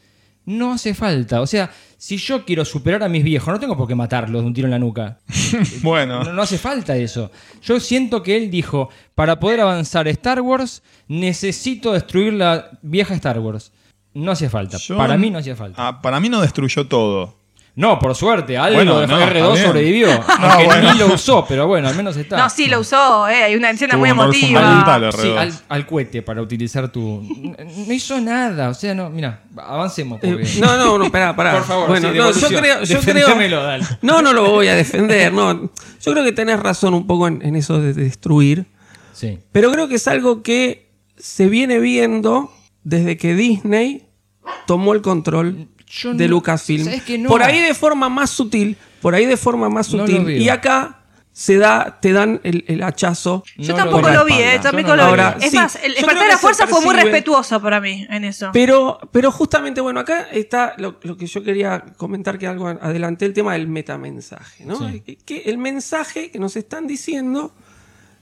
No 0.45 0.73
hace 0.73 0.93
falta. 0.93 1.41
O 1.41 1.47
sea, 1.47 1.71
si 1.97 2.17
yo 2.17 2.45
quiero 2.45 2.65
superar 2.65 3.01
a 3.01 3.09
mis 3.09 3.23
viejos, 3.23 3.51
no 3.51 3.59
tengo 3.59 3.75
por 3.75 3.87
qué 3.87 3.95
matarlos 3.95 4.41
de 4.43 4.47
un 4.47 4.53
tiro 4.53 4.67
en 4.67 4.71
la 4.71 4.79
nuca. 4.79 5.17
bueno. 5.81 6.23
No, 6.23 6.33
no 6.33 6.41
hace 6.43 6.59
falta 6.59 6.95
eso. 6.95 7.31
Yo 7.63 7.79
siento 7.79 8.21
que 8.21 8.37
él 8.37 8.51
dijo, 8.51 8.89
para 9.15 9.39
poder 9.39 9.61
avanzar 9.61 10.07
Star 10.07 10.41
Wars, 10.41 10.83
necesito 11.07 11.93
destruir 11.93 12.33
la 12.33 12.69
vieja 12.83 13.15
Star 13.15 13.39
Wars. 13.39 13.71
No 14.13 14.31
hacía 14.31 14.49
falta. 14.51 14.77
Yo- 14.77 14.97
para 14.97 15.17
mí 15.17 15.31
no 15.31 15.39
hacía 15.39 15.55
falta. 15.55 15.87
Ah, 15.87 15.99
para 16.01 16.19
mí 16.19 16.29
no 16.29 16.41
destruyó 16.41 16.87
todo. 16.87 17.35
No, 17.77 17.99
por 17.99 18.15
suerte, 18.15 18.57
algo 18.57 18.77
Bueno, 18.77 18.99
de 19.01 19.07
no, 19.07 19.19
R2 19.19 19.25
está 19.35 19.51
bien. 19.53 19.65
sobrevivió. 19.67 20.07
No, 20.39 20.47
aunque 20.47 20.65
bueno. 20.65 20.93
ni 20.93 20.99
lo 20.99 21.07
usó, 21.13 21.45
pero 21.45 21.67
bueno, 21.67 21.89
al 21.89 21.95
menos 21.95 22.15
está. 22.15 22.37
No, 22.37 22.49
sí 22.49 22.67
lo 22.67 22.79
usó, 22.79 23.27
eh, 23.27 23.43
hay 23.43 23.55
una 23.55 23.69
escena 23.69 23.97
muy 23.97 24.09
emotiva. 24.09 25.11
Sí, 25.11 25.27
R2. 25.27 25.37
al, 25.37 25.53
al 25.67 25.85
cohete 25.85 26.21
para 26.21 26.41
utilizar 26.41 26.89
tu. 26.89 27.21
No 27.21 27.93
hizo 27.93 28.19
nada, 28.21 28.69
o 28.69 28.73
sea, 28.73 28.95
no, 28.95 29.09
mira, 29.09 29.43
avancemos. 29.57 30.19
Eh, 30.23 30.27
Porque... 30.31 30.59
no, 30.59 30.77
no, 30.77 30.97
no, 30.97 31.11
pará, 31.11 31.35
pará. 31.35 31.51
Por 31.55 31.63
favor, 31.63 31.87
bueno, 31.89 32.11
sí, 32.11 32.17
no, 32.17 32.31
yo 32.31 32.47
creo, 32.47 32.83
yo 32.83 32.99
creo. 33.01 33.13
Defendémelo, 33.27 33.61
dale. 33.63 33.85
No, 34.01 34.21
no 34.21 34.31
lo 34.31 34.49
voy 34.51 34.69
a 34.69 34.75
defender, 34.75 35.33
no. 35.33 35.69
Yo 36.01 36.11
creo 36.13 36.23
que 36.23 36.31
tenés 36.31 36.59
razón 36.61 36.93
un 36.93 37.05
poco 37.05 37.27
en, 37.27 37.41
en 37.41 37.55
eso 37.57 37.81
de 37.81 37.93
destruir. 37.93 38.67
Sí. 39.11 39.39
Pero 39.51 39.71
creo 39.71 39.87
que 39.89 39.95
es 39.95 40.07
algo 40.07 40.43
que 40.43 40.91
se 41.17 41.47
viene 41.47 41.79
viendo 41.79 42.51
desde 42.83 43.17
que 43.17 43.33
Disney 43.35 44.05
tomó 44.67 44.93
el 44.93 45.01
control 45.01 45.67
Yo 45.87 46.13
de 46.13 46.25
no- 46.27 46.31
Lucasfilm. 46.31 46.85
¿sabes 46.85 47.03
que 47.03 47.17
no? 47.17 47.29
Por 47.29 47.43
ahí 47.43 47.59
de 47.61 47.73
forma 47.73 48.09
más 48.09 48.29
sutil, 48.31 48.77
por 49.01 49.15
ahí 49.15 49.25
de 49.25 49.37
forma 49.37 49.69
más 49.69 49.87
sutil. 49.87 50.29
y 50.29 50.49
acá 50.49 51.01
se 51.31 51.57
da, 51.57 51.99
te 52.01 52.13
dan 52.13 52.39
el, 52.45 52.63
el 52.69 52.81
hachazo. 52.81 53.43
Yo 53.57 53.73
No 53.73 53.83
tampoco 53.83 54.07
la 54.07 54.13
lo 54.13 54.25
vi, 54.25 54.35
eh, 54.35 54.57
tampoco 54.63 54.87
lo 54.89 54.95
lo 54.95 55.03
vi. 55.03 55.09
Ahora, 55.09 55.37
es 55.41 55.51
sí, 55.51 55.57
más, 55.57 55.75
el 55.83 55.93
creo 55.95 56.21
de 56.21 56.27
la 56.29 56.37
fuerza 56.37 56.65
fue 56.65 56.79
muy 56.81 56.95
respetuoso 56.95 57.61
para 57.61 57.81
mí 57.81 58.07
en 58.09 58.23
eso. 58.23 58.51
Pero, 58.53 58.99
pero 59.11 59.33
justamente, 59.33 59.81
bueno, 59.81 59.99
acá 59.99 60.27
está 60.31 60.75
lo, 60.77 60.97
lo 61.03 61.17
que 61.17 61.27
yo 61.27 61.43
quería 61.43 61.83
comentar 61.97 62.37
que 62.39 62.47
algo 62.47 62.69
adelanté, 62.69 63.25
el 63.25 63.33
tema 63.33 63.51
del 63.51 63.67
metamensaje, 63.67 64.65
¿no? 64.65 64.77
Sí. 64.89 65.01
Que- 65.01 65.17
que 65.17 65.37
el 65.49 65.57
mensaje 65.57 66.31
que 66.31 66.39
nos 66.39 66.55
están 66.55 66.87
diciendo 66.87 67.53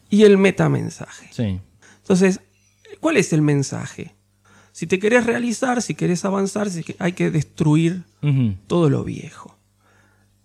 y 0.10 0.24
el 0.24 0.40
metamensaje. 0.40 1.28
Sí. 1.32 1.62
Entonces, 2.00 2.40
¿cuál 3.00 3.18
es 3.18 3.32
el 3.32 3.44
mensaje? 3.44 4.13
Si 4.74 4.86
te 4.88 5.00
querés 5.00 5.26
realizar, 5.26 5.82
si 5.82 5.96
querés 5.96 6.26
avanzar, 6.26 6.70
si 6.70 6.84
que- 6.84 6.96
hay 7.00 7.14
que 7.14 7.30
destruir 7.32 8.04
todo 8.68 8.90
lo 8.90 9.04
viejo. 9.06 9.56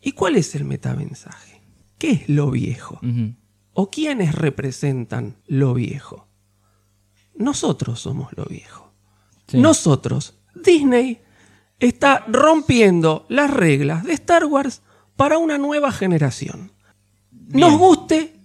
¿Y 0.00 0.12
cuál 0.12 0.36
es 0.36 0.54
el 0.54 0.64
metamensaje? 0.64 1.60
¿Qué 1.98 2.10
es 2.12 2.28
lo 2.28 2.50
viejo? 2.52 3.00
¿O 3.72 3.90
quiénes 3.90 4.34
representan 4.36 5.36
lo 5.48 5.74
viejo? 5.74 6.28
Nosotros 7.36 8.00
somos 8.00 8.28
lo 8.36 8.44
viejo. 8.44 8.92
Sí. 9.48 9.58
Nosotros, 9.58 10.34
Disney, 10.54 11.20
está 11.80 12.24
rompiendo 12.28 13.24
las 13.28 13.50
reglas 13.50 14.04
de 14.04 14.12
Star 14.12 14.44
Wars 14.44 14.82
para 15.16 15.38
una 15.38 15.58
nueva 15.58 15.90
generación. 15.92 16.70
Nos 17.32 17.78
guste 17.78 18.37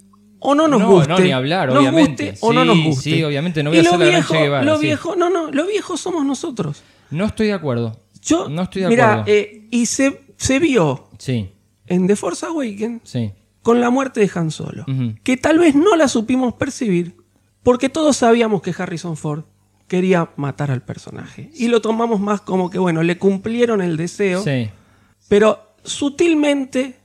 o 0.44 0.54
no 0.56 0.68
nos 0.68 0.82
No, 0.82 0.90
guste. 0.92 1.10
no, 1.10 1.20
ni 1.20 1.32
hablar, 1.32 1.70
nos 1.70 1.80
obviamente. 1.80 2.32
guste 2.32 2.46
o 2.46 2.54
no 2.54 2.64
nos 2.66 2.78
guste. 2.84 3.02
sí, 3.02 3.24
obviamente, 3.24 3.64
no 3.64 3.70
voy 3.72 3.78
Y 3.78 3.82
a 3.82 3.90
ser 3.90 4.00
la 4.00 4.06
gran 4.06 4.24
Guevara, 4.30 4.64
lo 4.66 4.78
sí. 4.78 4.86
viejo, 4.86 5.16
no, 5.16 5.30
no, 5.30 5.50
lo 5.52 5.66
viejo 5.68 5.98
somos 5.98 6.26
nosotros. 6.26 6.84
No 7.10 7.26
estoy 7.26 7.48
de 7.48 7.54
acuerdo. 7.54 7.98
Yo, 8.22 8.48
No 8.50 8.62
estoy 8.64 8.84
de 8.84 8.88
acuerdo. 8.94 9.24
eh, 9.28 9.68
y 9.72 9.86
se, 9.88 10.22
se 10.38 10.60
vio 10.60 11.10
Sí, 11.18 11.50
en 11.88 12.08
The 12.08 12.16
Force 12.16 12.46
Awakens 12.46 13.02
sí. 13.04 13.32
con 13.62 13.82
la 13.82 13.90
muerte 13.90 14.20
de 14.22 14.32
Han 14.36 14.52
Solo, 14.52 14.86
que 15.24 15.38
tal 15.38 15.60
vez 15.60 15.76
no 15.76 15.96
la 15.96 16.08
supimos 16.08 16.54
percibir 16.54 17.16
porque 17.64 17.90
todos 17.90 18.18
sabíamos 18.18 18.62
que 18.62 18.74
Harrison 18.78 19.16
Ford 19.18 19.44
quería 19.88 20.30
matar 20.38 20.72
al 20.72 20.82
personaje 20.84 21.50
y 21.56 21.68
lo 21.68 21.82
tomamos 21.82 22.20
más 22.20 22.42
como 22.42 22.70
que 22.70 22.80
bueno, 22.80 23.04
le 23.04 23.18
cumplieron 23.18 23.82
el 23.82 23.96
deseo, 23.98 24.42
Sí. 24.44 24.70
pero 25.28 25.76
sutilmente 25.84 27.00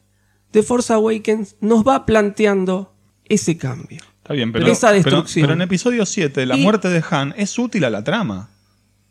The 0.52 0.62
Force 0.62 0.92
Awakens 0.92 1.56
nos 1.60 1.86
va 1.86 2.06
planteando 2.06 2.94
ese 3.28 3.56
cambio. 3.56 3.98
Está 4.22 4.34
bien, 4.34 4.52
pero, 4.52 4.66
Esa 4.66 4.92
destrucción. 4.92 5.42
pero 5.44 5.54
en 5.54 5.62
episodio 5.62 6.04
7, 6.04 6.44
la 6.46 6.56
Y- 6.56 6.62
muerte 6.62 6.88
de 6.88 7.02
Han 7.10 7.34
es 7.36 7.58
útil 7.58 7.84
a 7.84 7.90
la 7.90 8.04
trama. 8.04 8.50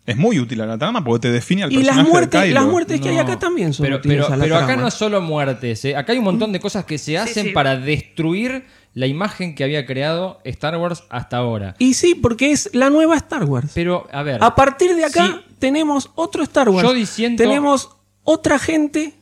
Es 0.05 0.15
muy 0.15 0.39
útil 0.39 0.61
a 0.61 0.65
la 0.65 0.77
trama 0.77 1.03
porque 1.03 1.27
te 1.27 1.31
define 1.33 1.63
al 1.63 1.71
Y 1.71 1.77
las 1.77 1.85
personaje 1.87 2.05
de 2.05 2.11
muertes, 2.11 2.41
Kylo. 2.43 2.53
las 2.53 2.65
muertes 2.65 3.01
que 3.01 3.09
hay 3.09 3.17
acá 3.17 3.37
también 3.39 3.73
son 3.73 3.83
Pero, 3.85 3.97
útiles 3.97 4.17
pero, 4.23 4.33
a 4.33 4.37
la 4.37 4.43
pero 4.43 4.55
acá 4.55 4.65
trama. 4.67 4.81
no 4.83 4.87
es 4.87 4.93
solo 4.93 5.21
muertes, 5.21 5.83
¿eh? 5.83 5.95
acá 5.97 6.13
hay 6.13 6.19
un 6.19 6.23
montón 6.23 6.53
de 6.53 6.59
cosas 6.61 6.85
que 6.85 6.97
se 6.97 7.17
hacen 7.17 7.47
sí. 7.47 7.51
para 7.51 7.75
destruir 7.77 8.63
la 8.93 9.05
imagen 9.05 9.53
que 9.53 9.65
había 9.65 9.85
creado 9.85 10.39
Star 10.45 10.77
Wars 10.77 11.03
hasta 11.09 11.37
ahora. 11.37 11.75
Y 11.77 11.93
sí, 11.95 12.15
porque 12.15 12.51
es 12.53 12.69
la 12.73 12.89
nueva 12.89 13.17
Star 13.17 13.43
Wars. 13.43 13.71
Pero, 13.75 14.07
a 14.13 14.23
ver, 14.23 14.41
A 14.41 14.55
partir 14.55 14.95
de 14.95 15.03
acá 15.03 15.25
Sí. 15.45 15.55
tenemos 15.59 16.09
otro 16.15 16.41
Star 16.43 16.69
Wars. 16.69 16.87
Yo 16.87 16.93
disiento- 16.93 17.43
Tenemos 17.43 17.89
otra 18.23 18.59
gente 18.59 19.13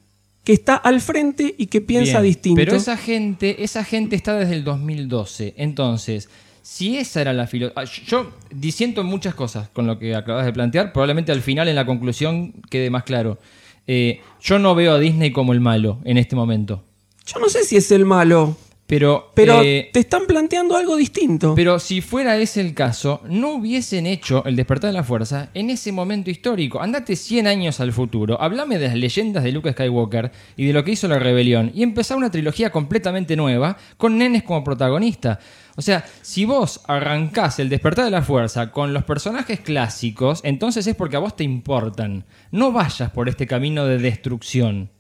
que 0.46 0.54
está 0.54 0.76
al 0.76 1.02
frente 1.02 1.56
y 1.58 1.66
que 1.66 1.82
piensa 1.82 2.22
bien, 2.22 2.34
distinto. 2.34 2.56
Pero 2.58 2.76
esa 2.78 2.96
gente, 2.96 3.64
esa 3.64 3.84
gente 3.84 4.16
está 4.16 4.36
desde 4.36 4.54
el 4.54 4.64
2012. 4.64 5.56
Entonces, 5.58 6.30
si 6.62 6.98
esa 6.98 7.20
era 7.20 7.34
la 7.34 7.48
filosofía... 7.48 7.84
Yo 8.06 8.32
disiento 8.52 9.02
en 9.02 9.08
muchas 9.08 9.34
cosas 9.34 9.70
con 9.70 9.88
lo 9.88 9.98
que 9.98 10.16
acabas 10.16 10.46
de 10.46 10.54
plantear. 10.54 10.94
Probablemente 10.94 11.32
al 11.32 11.42
final, 11.42 11.68
en 11.68 11.76
la 11.76 11.86
conclusión, 11.88 12.54
quede 12.70 12.92
más 12.92 13.04
claro. 13.04 13.40
Eh, 13.88 14.22
yo 14.40 14.60
no 14.60 14.76
veo 14.76 14.94
a 14.94 15.00
Disney 15.00 15.32
como 15.32 15.52
el 15.52 15.62
malo 15.62 16.00
en 16.06 16.18
este 16.18 16.36
momento. 16.36 16.84
Yo 17.26 17.40
no 17.40 17.50
sé 17.50 17.64
si 17.64 17.76
es 17.76 17.92
el 17.92 18.06
malo, 18.06 18.56
Pero, 18.88 19.32
pero 19.34 19.64
eh, 19.64 19.90
te 19.92 20.02
están 20.02 20.28
planteando 20.28 20.78
algo 20.78 20.96
distinto. 20.96 21.56
Pero 21.56 21.80
si 21.80 22.02
fuera 22.02 22.38
ese 22.38 22.62
el 22.62 22.76
caso, 22.76 23.22
no 23.28 23.54
hubiesen 23.54 24.06
hecho 24.06 24.46
el 24.46 24.56
despertar 24.56 24.92
de 24.92 24.94
la 24.94 25.04
fuerza 25.04 25.50
en 25.56 25.72
ese 25.72 25.92
momento 25.92 26.30
histórico. 26.30 26.80
Andate 26.80 27.16
100 27.16 27.48
años 27.48 27.80
al 27.80 27.94
futuro, 27.94 28.40
hablame 28.40 28.78
de 28.78 28.88
las 28.88 28.96
leyendas 28.96 29.44
de 29.44 29.52
Luke 29.52 29.72
Skywalker 29.72 30.32
y 30.56 30.68
de 30.68 30.74
lo 30.74 30.84
que 30.84 30.92
hizo 30.92 31.08
la 31.08 31.18
rebelión 31.18 31.72
y 31.74 31.82
empezar 31.82 32.16
una 32.16 32.30
trilogía 32.30 32.72
completamente 32.72 33.36
nueva 33.36 33.76
con 33.98 34.20
nenes 34.20 34.44
como 34.44 34.64
protagonista. 34.64 35.40
O 35.76 35.82
sea, 35.82 36.06
si 36.22 36.46
vos 36.46 36.82
arrancás 36.88 37.58
el 37.60 37.70
despertar 37.70 38.06
de 38.06 38.12
la 38.12 38.22
fuerza 38.22 38.72
con 38.72 38.94
los 38.94 39.04
personajes 39.04 39.62
clásicos, 39.62 40.42
entonces 40.44 40.86
es 40.86 40.96
porque 40.96 41.16
a 41.16 41.20
vos 41.20 41.36
te 41.36 41.44
importan. 41.44 42.24
No 42.52 42.72
vayas 42.72 43.10
por 43.10 43.30
este 43.30 43.48
camino 43.48 43.86
de 43.86 43.98
destrucción. 43.98 44.92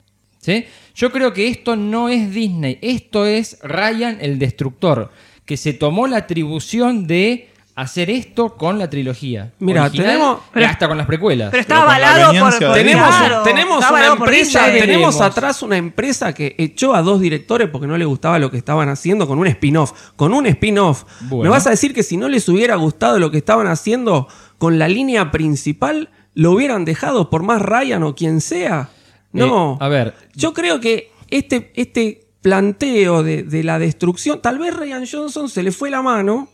¿Sí? 0.45 0.65
Yo 0.93 1.11
creo 1.11 1.34
que 1.34 1.47
esto 1.47 1.76
no 1.76 2.07
es 2.07 2.31
Disney, 2.31 2.77
esto 2.81 3.26
es 3.26 3.57
Ryan 3.63 4.17
el 4.22 4.38
Destructor, 4.39 5.11
que 5.45 5.57
se 5.57 5.73
tomó 5.73 6.07
la 6.07 6.17
atribución 6.17 7.07
de 7.07 7.49
hacer 7.76 8.09
esto 8.09 8.55
con 8.55 8.80
la 8.80 8.89
trilogía. 8.89 9.51
Mira, 9.59 9.89
tenemos- 9.89 10.39
y 10.55 10.63
hasta 10.63 10.88
con 10.88 10.97
las 10.97 11.05
precuelas. 11.07 11.49
Pero 11.51 11.65
la 11.67 11.81
avalado 11.81 12.39
por, 12.39 12.59
por 12.59 12.73
tenemos 12.73 13.07
claro, 13.07 13.43
tenemos 13.43 13.91
una 13.91 14.07
empresa, 14.07 14.59
tenemos 14.65 14.85
Tenemos. 14.85 15.22
atrás 15.22 15.61
una 15.61 15.76
empresa 15.77 16.34
que 16.34 16.55
echó 16.57 16.95
a 16.95 17.01
dos 17.01 17.19
directores 17.19 17.67
porque 17.69 17.88
no 17.88 17.97
le 17.97 18.05
gustaba 18.05 18.39
lo 18.39 18.49
que 18.49 18.57
estaban 18.57 18.88
haciendo 18.88 19.27
con 19.27 19.39
un 19.39 19.47
spin-off. 19.47 19.91
Con 20.15 20.34
un 20.34 20.45
spin-off. 20.45 21.03
Bueno. 21.22 21.43
¿Me 21.43 21.49
vas 21.49 21.67
a 21.67 21.72
decir 21.72 21.93
que 21.93 22.03
si 22.03 22.15
no 22.15 22.30
les 22.30 22.47
hubiera 22.47 22.76
gustado 22.76 23.19
lo 23.19 23.30
que 23.31 23.39
estaban 23.39 23.67
haciendo 23.67 24.30
con 24.57 24.80
la 24.80 24.88
línea 24.88 25.31
principal, 25.31 26.09
lo 26.34 26.51
hubieran 26.51 26.85
dejado 26.85 27.30
por 27.30 27.43
más 27.43 27.61
Ryan 27.61 28.03
o 28.03 28.15
quien 28.15 28.39
sea? 28.39 28.89
No. 29.35 29.73
Eh, 29.73 29.77
a 29.83 29.87
ver, 29.87 30.13
Yo 30.35 30.53
creo 30.53 30.79
que 30.79 31.11
este, 31.29 31.71
este 31.75 32.27
planteo 32.41 33.23
de, 33.23 33.43
de 33.43 33.63
la 33.63 33.79
destrucción, 33.79 34.41
tal 34.41 34.59
vez 34.59 34.75
Ryan 34.75 35.05
Johnson 35.11 35.49
se 35.49 35.63
le 35.63 35.71
fue 35.71 35.89
la 35.89 36.01
mano, 36.01 36.49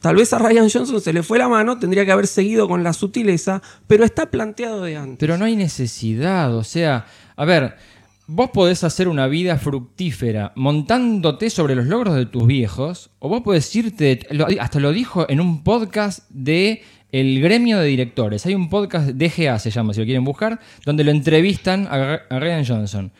tal 0.00 0.16
vez 0.16 0.32
a 0.32 0.38
Ryan 0.38 0.68
Johnson 0.70 1.00
se 1.00 1.12
le 1.12 1.22
fue 1.22 1.38
la 1.38 1.48
mano, 1.48 1.78
tendría 1.78 2.04
que 2.04 2.12
haber 2.12 2.26
seguido 2.26 2.68
con 2.68 2.82
la 2.82 2.92
sutileza, 2.92 3.62
pero 3.86 4.04
está 4.04 4.30
planteado 4.30 4.82
de 4.82 4.96
antes. 4.96 5.18
Pero 5.18 5.36
no 5.36 5.44
hay 5.44 5.56
necesidad, 5.56 6.54
o 6.54 6.64
sea, 6.64 7.06
a 7.36 7.44
ver, 7.44 7.76
vos 8.26 8.50
podés 8.50 8.82
hacer 8.84 9.08
una 9.08 9.26
vida 9.26 9.58
fructífera 9.58 10.52
montándote 10.56 11.50
sobre 11.50 11.74
los 11.74 11.86
logros 11.86 12.16
de 12.16 12.26
tus 12.26 12.46
viejos, 12.46 13.10
o 13.18 13.28
vos 13.28 13.42
podés 13.42 13.74
irte, 13.76 14.20
hasta 14.58 14.80
lo 14.80 14.92
dijo 14.92 15.26
en 15.28 15.40
un 15.40 15.62
podcast 15.62 16.28
de 16.30 16.82
el 17.12 17.40
gremio 17.40 17.78
de 17.78 17.86
directores. 17.86 18.44
Hay 18.46 18.54
un 18.54 18.68
podcast, 18.68 19.08
DGA 19.10 19.58
se 19.58 19.70
llama, 19.70 19.92
si 19.94 20.00
lo 20.00 20.06
quieren 20.06 20.24
buscar, 20.24 20.60
donde 20.84 21.04
lo 21.04 21.10
entrevistan 21.10 21.86
a, 21.90 22.20
Ryan 22.30 22.64
Johnson. 22.66 23.12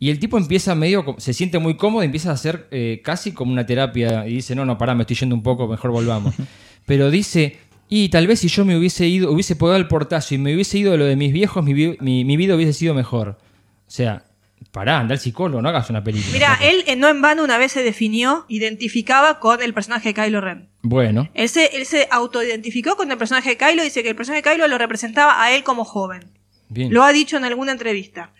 Y 0.00 0.10
el 0.10 0.18
tipo 0.18 0.38
empieza 0.38 0.74
medio, 0.74 1.16
se 1.18 1.32
siente 1.32 1.58
muy 1.58 1.76
cómodo 1.76 2.02
y 2.02 2.06
empieza 2.06 2.30
a 2.30 2.34
hacer 2.34 2.68
eh, 2.70 3.00
casi 3.02 3.32
como 3.32 3.52
una 3.52 3.66
terapia. 3.66 4.26
Y 4.28 4.34
dice, 4.34 4.54
no, 4.54 4.64
no, 4.64 4.78
pará, 4.78 4.94
me 4.94 5.02
estoy 5.02 5.16
yendo 5.16 5.34
un 5.34 5.42
poco, 5.42 5.66
mejor 5.66 5.90
volvamos. 5.90 6.34
Pero 6.86 7.10
dice, 7.10 7.56
y 7.88 8.08
tal 8.10 8.26
vez 8.26 8.40
si 8.40 8.48
yo 8.48 8.64
me 8.64 8.76
hubiese 8.76 9.08
ido, 9.08 9.32
hubiese 9.32 9.56
pegado 9.56 9.76
el 9.76 9.88
portazo 9.88 10.34
y 10.34 10.38
me 10.38 10.54
hubiese 10.54 10.78
ido 10.78 10.92
de 10.92 10.98
lo 10.98 11.04
de 11.04 11.16
mis 11.16 11.32
viejos, 11.32 11.64
mi, 11.64 11.74
mi- 12.00 12.24
mi 12.24 12.36
vida 12.36 12.54
hubiese 12.54 12.72
sido 12.74 12.94
mejor. 12.94 13.30
O 13.40 13.90
sea, 13.90 14.24
pará, 14.70 14.98
anda 14.98 15.14
al 15.14 15.20
psicólogo, 15.20 15.62
no 15.62 15.68
hagas 15.68 15.88
una 15.90 16.02
película. 16.04 16.32
Mira, 16.32 16.58
él 16.62 16.84
eh, 16.86 16.96
no 16.96 17.08
en 17.08 17.20
vano 17.22 17.42
una 17.44 17.58
vez 17.58 17.72
se 17.72 17.82
definió, 17.82 18.44
identificaba 18.48 19.38
con 19.40 19.62
el 19.62 19.72
personaje 19.74 20.12
de 20.12 20.14
Kylo 20.14 20.40
Ren. 20.40 20.68
Bueno, 20.82 21.28
Él 21.34 21.48
se, 21.48 21.76
él 21.76 21.86
se 21.86 22.06
autoidentificó 22.10 22.96
con 22.96 23.10
el 23.10 23.18
personaje 23.18 23.50
de 23.50 23.56
Kylo 23.56 23.82
y 23.82 23.86
dice 23.86 24.02
que 24.02 24.10
el 24.10 24.16
personaje 24.16 24.42
de 24.42 24.50
Kylo 24.52 24.68
lo 24.68 24.78
representaba 24.78 25.42
a 25.42 25.52
él 25.52 25.64
como 25.64 25.84
joven. 25.84 26.24
Bien. 26.68 26.92
Lo 26.92 27.02
ha 27.02 27.12
dicho 27.12 27.36
en 27.36 27.44
alguna 27.44 27.72
entrevista. 27.72 28.32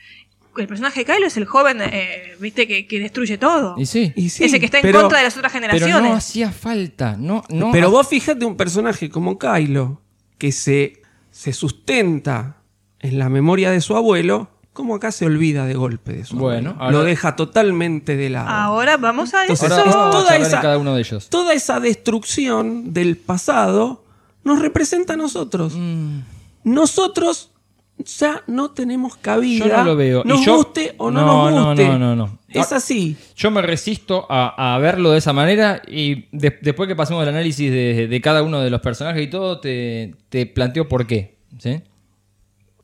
El 0.56 0.66
personaje 0.66 1.04
de 1.04 1.12
Kylo 1.12 1.26
es 1.26 1.36
el 1.36 1.44
joven, 1.44 1.78
eh, 1.80 2.34
viste, 2.40 2.66
que, 2.66 2.86
que 2.86 2.98
destruye 2.98 3.38
todo. 3.38 3.76
Y 3.78 3.86
sí. 3.86 4.12
Ese 4.16 4.58
que 4.58 4.66
está 4.66 4.78
en 4.78 4.82
pero- 4.82 5.00
contra 5.02 5.18
de 5.18 5.24
las 5.24 5.36
otras 5.36 5.52
generaciones. 5.52 5.94
Pero 5.96 6.08
no 6.08 6.14
hacía 6.14 6.50
falta. 6.50 7.16
No, 7.18 7.44
no 7.48 7.70
Pero 7.70 7.90
vos 7.90 8.08
fíjate 8.08 8.44
un 8.44 8.56
personaje 8.56 9.08
como 9.08 9.38
Kylo, 9.38 10.02
que 10.36 10.50
se, 10.52 11.00
se 11.30 11.52
sustenta 11.52 12.56
en 13.00 13.18
la 13.18 13.28
memoria 13.28 13.70
de 13.70 13.80
su 13.80 13.96
abuelo, 13.96 14.50
como 14.78 14.94
acá 14.94 15.12
se 15.12 15.26
olvida 15.26 15.66
de 15.66 15.74
golpe 15.74 16.12
de 16.14 16.24
su 16.24 16.36
Bueno, 16.38 16.76
ahora- 16.78 16.92
Lo 16.92 17.05
deja 17.05 17.36
totalmente 17.36 18.16
de 18.16 18.30
lado. 18.30 18.48
Ahora 18.48 18.96
vamos 18.96 19.34
a 19.34 19.42
Entonces, 19.42 19.70
eso. 19.70 19.78
es 19.80 19.84
vamos 19.94 20.06
a 20.06 20.10
toda, 20.18 20.36
esa, 20.38 20.60
cada 20.62 20.78
uno 20.78 20.94
de 20.94 21.00
ellos. 21.00 21.28
toda 21.28 21.52
esa 21.52 21.80
destrucción 21.80 22.94
del 22.94 23.16
pasado 23.16 24.05
nos 24.44 24.60
representa 24.60 25.12
a 25.14 25.16
nosotros. 25.16 25.74
Mm. 25.76 26.20
Nosotros 26.64 27.50
ya 27.98 28.42
no 28.46 28.70
tenemos 28.70 29.16
cabida. 29.16 29.66
Yo 29.66 29.76
no 29.78 29.84
lo 29.84 29.96
veo. 29.96 30.22
Nos 30.24 30.44
yo, 30.44 30.56
guste 30.56 30.94
o 30.98 31.10
no, 31.10 31.20
no, 31.26 31.50
nos 31.50 31.66
guste. 31.70 31.86
No, 31.88 31.98
no, 31.98 32.14
no, 32.14 32.26
no. 32.28 32.38
Es 32.48 32.72
así. 32.72 33.16
Yo 33.36 33.50
me 33.50 33.60
resisto 33.60 34.26
a, 34.30 34.74
a 34.74 34.78
verlo 34.78 35.10
de 35.10 35.18
esa 35.18 35.32
manera 35.32 35.82
y 35.86 36.26
de- 36.30 36.56
después 36.62 36.86
que 36.88 36.94
pasemos 36.96 37.22
el 37.24 37.28
análisis 37.30 37.70
de, 37.70 38.06
de 38.09 38.20
cada 38.20 38.42
uno 38.44 38.60
de 38.60 38.70
los 38.70 38.80
personajes 38.80 39.22
y 39.22 39.26
todo, 39.28 39.60
te, 39.60 40.14
te 40.28 40.46
planteo 40.46 40.88
por 40.88 41.06
qué. 41.06 41.36
¿sí? 41.59 41.82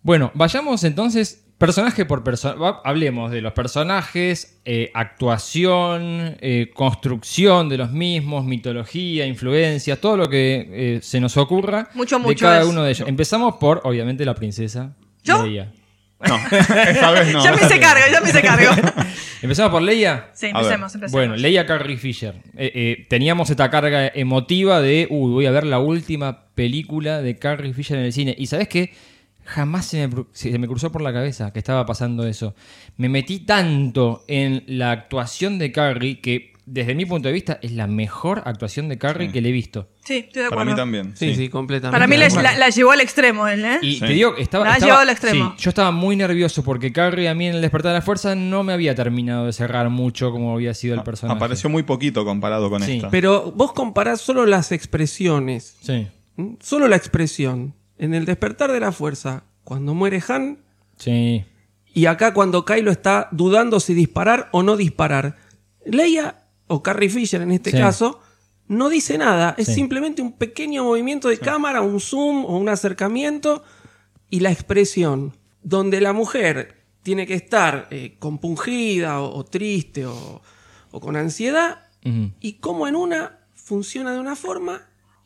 Bueno, 0.02 0.30
vayamos 0.34 0.82
entonces 0.84 1.43
personaje 1.58 2.04
por 2.04 2.22
personaje. 2.22 2.58
Hablemos 2.84 3.30
de 3.30 3.40
los 3.40 3.52
personajes, 3.52 4.60
eh, 4.64 4.90
actuación, 4.94 6.36
eh, 6.40 6.70
construcción 6.74 7.68
de 7.68 7.78
los 7.78 7.90
mismos, 7.90 8.44
mitología, 8.44 9.26
influencias, 9.26 9.98
todo 9.98 10.16
lo 10.16 10.28
que 10.28 10.68
eh, 10.70 11.00
se 11.02 11.20
nos 11.20 11.36
ocurra 11.36 11.88
Mucho, 11.94 12.18
de 12.18 12.22
mucho 12.22 12.44
cada 12.44 12.62
es. 12.62 12.66
uno 12.66 12.82
de 12.82 12.90
ellos. 12.90 13.08
Empezamos 13.08 13.56
por, 13.56 13.80
obviamente, 13.84 14.24
la 14.24 14.34
princesa 14.34 14.94
¿Yo? 15.22 15.44
Leia. 15.44 15.72
No, 16.26 16.36
esta 16.50 17.10
vez 17.10 17.32
no. 17.32 17.44
ya 17.44 17.52
me 17.52 17.62
hice 17.62 17.80
cargo, 17.80 18.04
ya 18.10 18.20
me 18.20 18.30
hice 18.30 18.42
cargo. 18.42 18.70
¿Empezamos 19.42 19.72
por 19.72 19.82
Leia? 19.82 20.30
Sí, 20.32 20.46
empecemos, 20.46 20.94
empecemos. 20.94 21.12
Bueno, 21.12 21.36
Leia 21.36 21.66
Carrie 21.66 21.98
Fisher. 21.98 22.34
Eh, 22.56 22.72
eh, 22.74 23.06
teníamos 23.10 23.50
esta 23.50 23.70
carga 23.70 24.08
emotiva 24.08 24.80
de, 24.80 25.06
uy, 25.10 25.32
voy 25.32 25.46
a 25.46 25.50
ver 25.50 25.66
la 25.66 25.80
última 25.80 26.46
película 26.54 27.20
de 27.20 27.36
Carrie 27.38 27.74
Fisher 27.74 27.98
en 27.98 28.04
el 28.04 28.12
cine. 28.12 28.34
Y 28.38 28.46
¿sabes 28.46 28.68
qué? 28.68 28.94
Jamás 29.44 29.86
se 29.86 30.08
me, 30.08 30.24
se 30.32 30.58
me 30.58 30.66
cruzó 30.66 30.90
por 30.90 31.02
la 31.02 31.12
cabeza 31.12 31.52
que 31.52 31.58
estaba 31.58 31.84
pasando 31.86 32.26
eso. 32.26 32.54
Me 32.96 33.08
metí 33.08 33.40
tanto 33.40 34.24
en 34.28 34.64
la 34.66 34.90
actuación 34.90 35.58
de 35.58 35.70
Carrie 35.72 36.20
que, 36.20 36.52
desde 36.66 36.94
mi 36.94 37.04
punto 37.04 37.28
de 37.28 37.34
vista, 37.34 37.58
es 37.60 37.72
la 37.72 37.86
mejor 37.86 38.42
actuación 38.46 38.88
de 38.88 38.96
Carrie 38.96 39.30
que 39.30 39.42
le 39.42 39.50
he 39.50 39.52
visto. 39.52 39.90
Sí, 40.02 40.16
estoy 40.26 40.42
de 40.44 40.48
Para 40.48 40.62
acuerdo. 40.62 40.72
mí 40.72 40.76
también. 40.76 41.16
Sí, 41.16 41.34
sí, 41.34 41.48
completamente. 41.50 41.94
Para 41.94 42.06
mí 42.06 42.16
la, 42.16 42.28
Bueno. 42.28 42.42
la- 42.42 42.56
la 42.58 42.68
llevó 42.70 42.92
al 42.92 43.00
extremo 43.02 43.46
él, 43.48 43.64
¿eh? 43.66 43.78
Y 43.82 43.94
Sí. 43.96 44.00
te 44.00 44.06
digo, 44.14 44.34
estaba, 44.38 44.64
La 44.64 44.70
ha 44.70 44.74
estaba- 44.74 44.86
llevado 44.88 45.02
al 45.02 45.08
extremo. 45.10 45.54
sí, 45.58 45.62
yo 45.62 45.68
estaba 45.70 45.90
muy 45.90 46.16
nervioso 46.16 46.64
porque 46.64 46.90
Carrie 46.92 47.28
a 47.28 47.34
mí 47.34 47.46
en 47.46 47.56
el 47.56 47.60
despertar 47.60 47.92
de 47.92 47.98
la 47.98 48.02
fuerza 48.02 48.34
no 48.34 48.62
me 48.64 48.72
había 48.72 48.94
terminado 48.94 49.44
de 49.46 49.52
cerrar 49.52 49.90
mucho 49.90 50.30
como 50.30 50.54
había 50.54 50.72
sido 50.72 50.94
el 50.94 51.02
personaje. 51.02 51.36
Apareció 51.36 51.68
muy 51.68 51.82
poquito 51.82 52.24
comparado 52.24 52.70
con 52.70 52.82
Sí. 52.82 52.96
esta. 52.96 53.10
Pero 53.10 53.52
vos 53.54 53.72
comparás 53.74 54.22
solo 54.22 54.46
las 54.46 54.72
expresiones. 54.72 55.76
Sí, 55.82 56.06
¿m? 56.38 56.56
Solo 56.60 56.88
la 56.88 56.96
expresión. 56.96 57.74
En 57.98 58.14
el 58.14 58.24
despertar 58.24 58.72
de 58.72 58.80
la 58.80 58.92
fuerza, 58.92 59.44
cuando 59.62 59.94
muere 59.94 60.22
Han, 60.28 60.58
sí. 60.96 61.44
y 61.92 62.06
acá 62.06 62.34
cuando 62.34 62.64
Kylo 62.64 62.90
está 62.90 63.28
dudando 63.32 63.80
si 63.80 63.94
disparar 63.94 64.48
o 64.52 64.62
no 64.62 64.76
disparar. 64.76 65.36
Leia, 65.86 66.44
o 66.66 66.82
Carrie 66.82 67.08
Fisher 67.10 67.42
en 67.42 67.52
este 67.52 67.70
Sí. 67.70 67.76
caso, 67.78 68.20
no 68.66 68.88
dice 68.88 69.16
nada. 69.18 69.54
Es 69.58 69.66
Sí. 69.68 69.74
simplemente 69.74 70.22
un 70.22 70.32
pequeño 70.32 70.84
movimiento 70.84 71.28
de 71.28 71.38
cámara, 71.38 71.82
un 71.82 72.00
zoom 72.00 72.44
o 72.46 72.56
un 72.58 72.68
acercamiento 72.68 73.62
y 74.30 74.40
la 74.40 74.50
expresión. 74.50 75.36
Donde 75.62 76.00
la 76.00 76.12
mujer 76.12 76.82
tiene 77.02 77.26
que 77.26 77.34
estar 77.34 77.86
eh, 77.90 78.16
compungida 78.18 79.20
o, 79.20 79.36
o 79.36 79.44
triste 79.44 80.04
o, 80.06 80.42
o 80.90 81.00
con 81.00 81.16
ansiedad 81.16 81.80
y 82.40 82.54
como 82.54 82.86
en 82.86 82.96
una 82.96 83.38
funciona 83.54 84.12
de 84.12 84.18
una 84.20 84.36
forma 84.36 84.82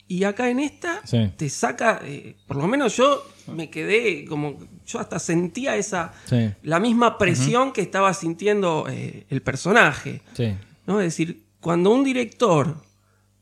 y 0.09 0.25
acá 0.25 0.49
en 0.51 0.59
esta 0.61 1.01
Sí. 1.05 1.31
te 1.37 1.49
saca, 1.51 2.01
eh, 2.05 2.35
por 2.47 2.57
lo 2.57 2.67
menos 2.67 2.97
yo 2.97 3.23
me 3.55 3.69
quedé 3.71 4.25
como, 4.25 4.59
yo 4.87 4.99
hasta 4.99 5.19
sentía 5.19 5.77
esa, 5.77 6.13
Sí. 6.27 6.51
la 6.63 6.81
misma 6.81 7.19
presión 7.19 7.73
que 7.73 7.83
estaba 7.83 8.13
sintiendo 8.15 8.87
eh, 8.91 9.27
el 9.31 9.43
personaje. 9.43 10.23
Sí. 10.35 10.55
¿no? 10.87 11.01
Es 11.01 11.07
decir, 11.09 11.43
cuando 11.61 11.91
un 11.91 12.03
director 12.05 12.77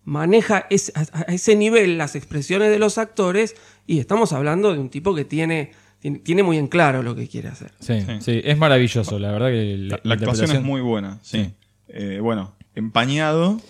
maneja 0.05 0.67
ese- 0.71 0.93
a, 0.95 1.01
a 1.21 1.33
ese 1.35 1.57
nivel 1.57 1.99
las 1.99 2.15
expresiones 2.17 2.71
de 2.71 2.79
los 2.79 2.99
actores, 2.99 3.55
y 3.87 3.99
estamos 3.99 4.33
hablando 4.33 4.73
de 4.73 4.79
un 4.79 4.89
tipo 4.91 5.15
que 5.15 5.25
tiene, 5.25 5.73
tiene, 6.01 6.19
tiene 6.21 6.43
muy 6.43 6.59
en 6.59 6.67
claro 6.69 7.03
lo 7.03 7.15
que 7.15 7.29
quiere 7.29 7.49
hacer. 7.49 7.73
Sí, 7.81 8.05
sí, 8.21 8.41
es 8.45 8.59
maravilloso, 8.59 9.19
la 9.19 9.31
verdad 9.33 9.49
que 9.49 9.77
La, 9.79 10.01
la 10.03 10.15
actuación 10.15 10.51
es 10.51 10.63
muy 10.63 10.81
buena, 10.81 11.19
sí. 11.23 11.45
Sí. 11.45 11.55
Eh, 11.89 12.19
bueno, 12.21 12.55
empañado 12.75 13.61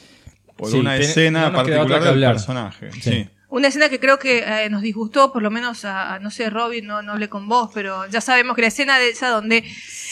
por 0.56 0.70
Sí, 0.70 0.78
una 0.78 0.96
escena 0.96 1.50
no 1.50 1.56
particular 1.56 2.02
del 2.02 2.20
personaje. 2.20 2.90
Sí. 2.92 3.00
Sí. 3.02 3.28
Una 3.48 3.68
escena 3.68 3.88
que 3.88 4.00
creo 4.00 4.18
que 4.18 4.38
eh, 4.40 4.68
nos 4.70 4.82
disgustó, 4.82 5.32
por 5.32 5.40
lo 5.40 5.50
menos 5.52 5.84
a, 5.84 6.14
a, 6.14 6.18
no 6.18 6.30
sé, 6.30 6.50
Robin, 6.50 6.84
no, 6.86 7.00
no 7.02 7.12
hablé 7.12 7.28
con 7.28 7.48
vos, 7.48 7.70
pero 7.72 8.06
ya 8.10 8.20
sabemos 8.20 8.56
que 8.56 8.62
la 8.62 8.68
escena 8.68 8.98
de 8.98 9.10
esa 9.10 9.28
donde 9.28 9.64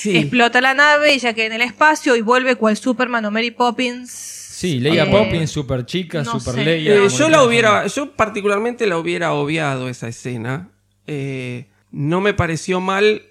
explota 0.04 0.60
la 0.60 0.72
nave, 0.72 1.12
ella 1.12 1.32
queda 1.34 1.46
en 1.46 1.52
el 1.54 1.62
espacio 1.62 2.14
y 2.14 2.20
vuelve 2.20 2.54
cual 2.56 2.76
Superman 2.76 3.24
o 3.24 3.30
Mary 3.32 3.50
Poppins. 3.50 4.10
Sí, 4.10 4.78
Leia 4.78 5.04
Eh, 5.04 5.10
Poppins, 5.10 5.50
super 5.50 5.84
chica, 5.84 6.22
no 6.22 6.38
super 6.38 6.54
sé. 6.54 6.64
Leia. 6.64 6.94
Eh, 6.94 7.08
yo 7.08 7.28
la 7.28 7.42
hubiera, 7.42 7.86
yo 7.88 8.12
particularmente 8.12 8.86
la 8.86 8.98
hubiera 8.98 9.32
obviado 9.32 9.88
esa 9.88 10.06
escena. 10.08 10.70
Eh, 11.08 11.66
no 11.90 12.20
me 12.20 12.34
pareció 12.34 12.80
mal 12.80 13.22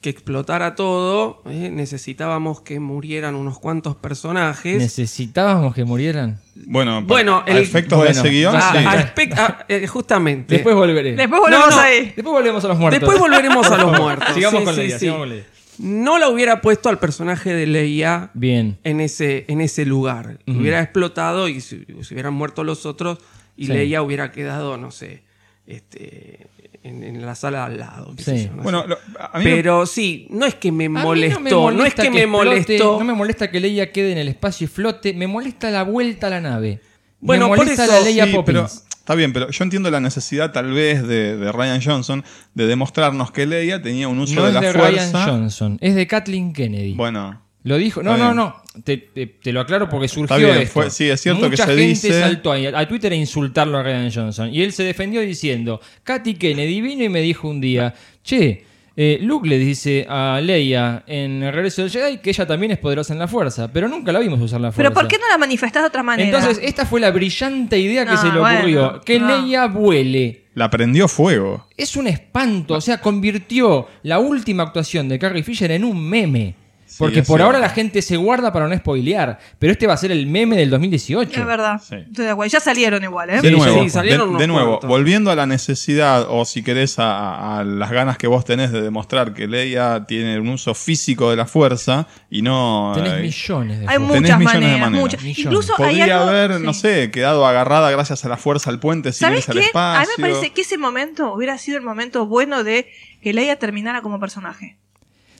que 0.00 0.10
explotara 0.10 0.74
todo. 0.76 1.42
eh, 1.46 1.70
necesitábamos 1.72 2.60
que 2.60 2.78
murieran 2.78 3.34
unos 3.34 3.58
cuantos 3.58 3.96
personajes. 3.96 4.78
¿Necesitábamos 4.78 5.74
que 5.74 5.84
murieran? 5.84 6.40
Bueno, 6.54 7.02
Bueno, 7.02 7.42
a 7.46 7.50
el- 7.50 7.58
efectos 7.58 7.98
de 8.00 8.04
bueno, 8.06 8.20
ese 8.20 8.28
guion, 8.30 8.52
sí. 8.54 8.58
a 8.78 9.14
espe- 9.14 9.64
eh, 9.68 9.86
justamente. 9.88 10.54
Después 10.54 10.76
volveré. 10.76 11.16
Después 11.16 11.40
volvemos 11.40 11.70
No, 11.70 11.76
no. 11.76 11.82
ahí. 11.82 12.12
Después 12.14 12.26
volvemos 12.26 12.64
a 12.64 12.68
los 12.68 12.78
muertos. 12.78 13.00
Después 13.00 13.18
volveremos 13.18 13.66
a 13.70 13.76
los 13.76 13.98
muertos. 14.00 14.34
sigamos 14.34 14.60
Sí, 14.60 14.64
con 14.66 14.74
sí, 14.74 14.80
Leia, 14.82 14.94
sí. 14.94 15.00
sigamos 15.00 15.20
con 15.22 15.28
Leia. 15.30 15.44
No 15.78 16.18
la 16.18 16.28
hubiera 16.28 16.60
puesto 16.60 16.88
al 16.88 16.98
personaje 16.98 17.52
de 17.54 17.66
Leia 17.66 18.30
Bien. 18.34 18.78
en 18.84 19.00
ese, 19.00 19.44
en 19.48 19.60
ese 19.60 19.84
lugar. 19.86 20.38
Hubiera 20.46 20.80
explotado 20.82 21.48
y 21.48 21.60
se, 21.60 21.84
se 22.02 22.14
hubieran 22.14 22.34
muerto 22.34 22.64
los 22.64 22.84
otros 22.86 23.18
y 23.56 23.66
Sí. 23.66 23.72
Leia 23.72 24.02
hubiera 24.02 24.30
quedado, 24.32 24.76
no 24.76 24.90
sé, 24.90 25.22
este, 25.68 26.46
en, 26.82 27.02
en 27.04 27.24
la 27.26 27.34
sala 27.34 27.64
al 27.66 27.78
lado. 27.78 28.14
qué 28.16 28.22
sé 28.22 28.38
Sí. 28.38 28.44
yo, 28.46 28.56
no 28.56 28.62
Bueno, 28.62 28.82
sé. 28.82 28.88
lo- 28.88 28.98
a 29.20 29.38
mí 29.38 29.44
me- 29.44 29.50
Pero 29.56 29.86
sí, 29.86 30.26
no 30.30 30.46
es 30.46 30.54
que 30.54 30.70
me 30.72 30.86
A 30.86 30.88
mí 30.88 30.94
molestó, 31.00 31.40
me 31.40 31.50
no, 31.50 31.84
es 31.84 31.94
que, 31.94 32.10
me 32.10 32.22
explote, 32.22 32.26
molestó. 32.26 32.98
No 32.98 33.04
me 33.04 33.12
molesta 33.14 33.50
que 33.50 33.60
Leia 33.60 33.92
quede 33.92 34.12
en 34.12 34.18
el 34.18 34.28
espacio 34.28 34.64
y 34.64 34.68
flote. 34.68 35.12
Me 35.14 35.26
molesta 35.26 35.70
la 35.70 35.82
vuelta 35.84 36.28
a 36.28 36.30
la 36.30 36.40
nave. 36.40 36.80
Bueno, 37.20 37.44
me 37.48 37.56
por 37.56 37.58
molesta 37.66 37.84
eso- 37.84 37.92
la 37.92 38.00
Leia 38.00 38.26
Sí, 38.26 38.32
Poppins. 38.32 38.46
pero 38.46 38.66
está 38.66 39.14
bien, 39.14 39.32
pero 39.32 39.50
yo 39.50 39.64
entiendo 39.64 39.90
la 39.90 40.00
necesidad 40.00 40.52
tal 40.52 40.72
vez 40.72 41.06
de, 41.06 41.36
de 41.36 41.52
Ryan 41.52 41.80
Johnson 41.82 42.24
de 42.54 42.66
demostrarnos 42.66 43.30
que 43.32 43.46
Leia 43.46 43.82
tenía 43.82 44.06
un 44.08 44.18
uso 44.20 44.34
no 44.34 44.42
de 44.42 44.48
es 44.48 44.54
la 44.54 44.60
de 44.60 44.72
fuerza. 44.72 44.88
Ryan 45.26 45.28
Johnson, 45.40 45.78
es 45.80 45.94
de 45.94 46.06
Kathleen 46.06 46.52
Kennedy. 46.52 46.94
Bueno, 46.94 47.42
Lo 47.64 47.76
dijo. 47.76 48.02
No, 48.02 48.12
Está 48.12 48.24
no, 48.24 48.30
bien. 48.30 48.36
no. 48.36 48.62
Te, 48.84 48.96
te- 48.96 49.26
te 49.26 49.52
lo 49.52 49.60
aclaro 49.60 49.88
porque 49.88 50.08
surgió 50.08 50.36
bien, 50.36 50.58
esto. 50.58 50.72
fue- 50.72 50.90
sí, 50.90 51.08
es 51.08 51.20
cierto 51.20 51.42
que 51.42 51.50
Mucha 51.50 51.64
se 51.66 51.70
gente 51.72 51.86
dice- 51.86 52.20
saltó 52.20 52.52
a 52.52 52.88
Twitter 52.88 53.12
a 53.12 53.16
insultarlo 53.16 53.78
a 53.78 53.82
Ryan 53.82 54.10
Johnson. 54.12 54.52
Y 54.54 54.62
él 54.62 54.72
se 54.72 54.82
defendió 54.84 55.20
diciendo: 55.20 55.80
Katy 56.04 56.34
Kennedy 56.34 56.80
vino 56.80 57.04
y 57.04 57.08
me 57.08 57.20
dijo 57.20 57.48
un 57.48 57.60
día, 57.60 57.94
che. 58.22 58.64
eh, 59.00 59.18
Luke 59.22 59.48
le 59.48 59.58
dice 59.58 60.04
a 60.08 60.40
Leia 60.42 61.04
en 61.06 61.40
el 61.44 61.52
regreso 61.52 61.82
del 61.82 61.90
Jedi 61.92 62.18
que 62.18 62.30
ella 62.30 62.44
también 62.48 62.72
es 62.72 62.78
poderosa 62.78 63.12
en 63.12 63.20
la 63.20 63.28
fuerza, 63.28 63.72
pero 63.72 63.86
nunca 63.86 64.10
la 64.10 64.18
vimos 64.18 64.40
usar 64.40 64.60
la 64.60 64.72
fuerza. 64.72 64.90
Pero 64.90 64.92
¿por 64.92 65.06
qué 65.06 65.18
no 65.18 65.28
la 65.28 65.38
manifestás 65.38 65.84
de 65.84 65.86
otra 65.86 66.02
manera? 66.02 66.28
Entonces, 66.28 66.58
esta 66.64 66.84
fue 66.84 66.98
la 66.98 67.12
brillante 67.12 67.78
idea 67.78 68.04
que 68.04 68.16
se 68.16 68.26
le 68.32 68.40
bueno, 68.40 68.58
ocurrió: 68.58 69.00
que 69.04 69.20
no. 69.20 69.28
Leia 69.28 69.66
vuele. 69.68 70.46
la 70.54 70.68
prendió 70.68 71.06
fuego. 71.06 71.68
Es 71.76 71.94
un 71.94 72.08
espanto, 72.08 72.74
o 72.74 72.80
sea, 72.80 73.00
convirtió 73.00 73.86
la 74.02 74.18
última 74.18 74.64
actuación 74.64 75.08
de 75.08 75.16
Carrie 75.20 75.44
Fisher 75.44 75.70
en 75.70 75.84
un 75.84 76.00
meme. 76.08 76.56
Porque 76.96 77.22
por 77.22 77.42
ahora 77.42 77.58
la 77.58 77.68
gente 77.68 78.00
se 78.02 78.16
guarda 78.16 78.52
para 78.52 78.68
no 78.68 78.76
spoilear, 78.76 79.38
pero 79.58 79.72
este 79.72 79.86
va 79.86 79.94
a 79.94 79.96
ser 79.96 80.10
el 80.12 80.26
meme 80.26 80.56
del 80.56 80.70
2018. 80.70 81.40
Es 81.40 81.46
verdad. 81.46 81.76
Estoy 81.80 82.24
de 82.24 82.30
acuerdo. 82.30 82.50
Ya 82.50 82.60
salieron 82.60 83.02
igual, 83.04 83.30
¿eh? 83.30 83.40
De 83.40 83.50
nuevo, 83.50 83.82
sí, 83.82 83.90
salieron 83.90 84.36
de, 84.38 84.46
nuevo 84.46 84.80
volviendo 84.82 85.30
a 85.30 85.34
la 85.36 85.46
necesidad, 85.46 86.26
o 86.28 86.44
si 86.44 86.62
querés, 86.62 86.98
a, 86.98 87.58
a 87.58 87.64
las 87.64 87.90
ganas 87.90 88.16
que 88.18 88.26
vos 88.26 88.44
tenés 88.44 88.72
de 88.72 88.80
demostrar 88.82 89.34
que 89.34 89.46
Leia 89.46 90.04
tiene 90.06 90.38
un 90.40 90.48
uso 90.48 90.74
físico 90.74 91.30
de 91.30 91.36
la 91.36 91.46
fuerza 91.46 92.06
y 92.30 92.42
no. 92.42 92.92
Tenés 92.94 93.12
eh, 93.14 93.22
millones 93.22 93.80
de 93.80 93.86
Hay 93.88 93.98
tenés 93.98 94.08
muchas 94.20 94.38
millones 94.38 94.40
de 94.40 94.60
maneras, 94.60 94.80
maneras. 94.80 95.00
muchas. 95.00 95.24
Incluso 95.24 95.72
hay 95.78 95.96
Podría 95.98 96.16
algo. 96.20 96.28
haber, 96.30 96.60
no 96.60 96.72
sí. 96.74 96.80
sé, 96.80 97.10
quedado 97.10 97.46
agarrada 97.46 97.90
gracias 97.90 98.24
a 98.24 98.28
la 98.28 98.36
fuerza 98.36 98.70
al 98.70 98.80
puente 98.80 99.12
sin 99.12 99.20
¿Sabes 99.28 99.40
irse 99.48 99.52
al 99.52 99.58
qué? 99.58 99.64
A 99.64 99.66
espacio. 99.66 100.00
mí 100.16 100.22
me 100.22 100.28
parece 100.30 100.50
que 100.52 100.60
ese 100.62 100.78
momento 100.78 101.32
hubiera 101.34 101.58
sido 101.58 101.78
el 101.78 101.84
momento 101.84 102.26
bueno 102.26 102.64
de 102.64 102.88
que 103.22 103.32
Leia 103.32 103.56
terminara 103.58 104.00
como 104.02 104.18
personaje. 104.20 104.78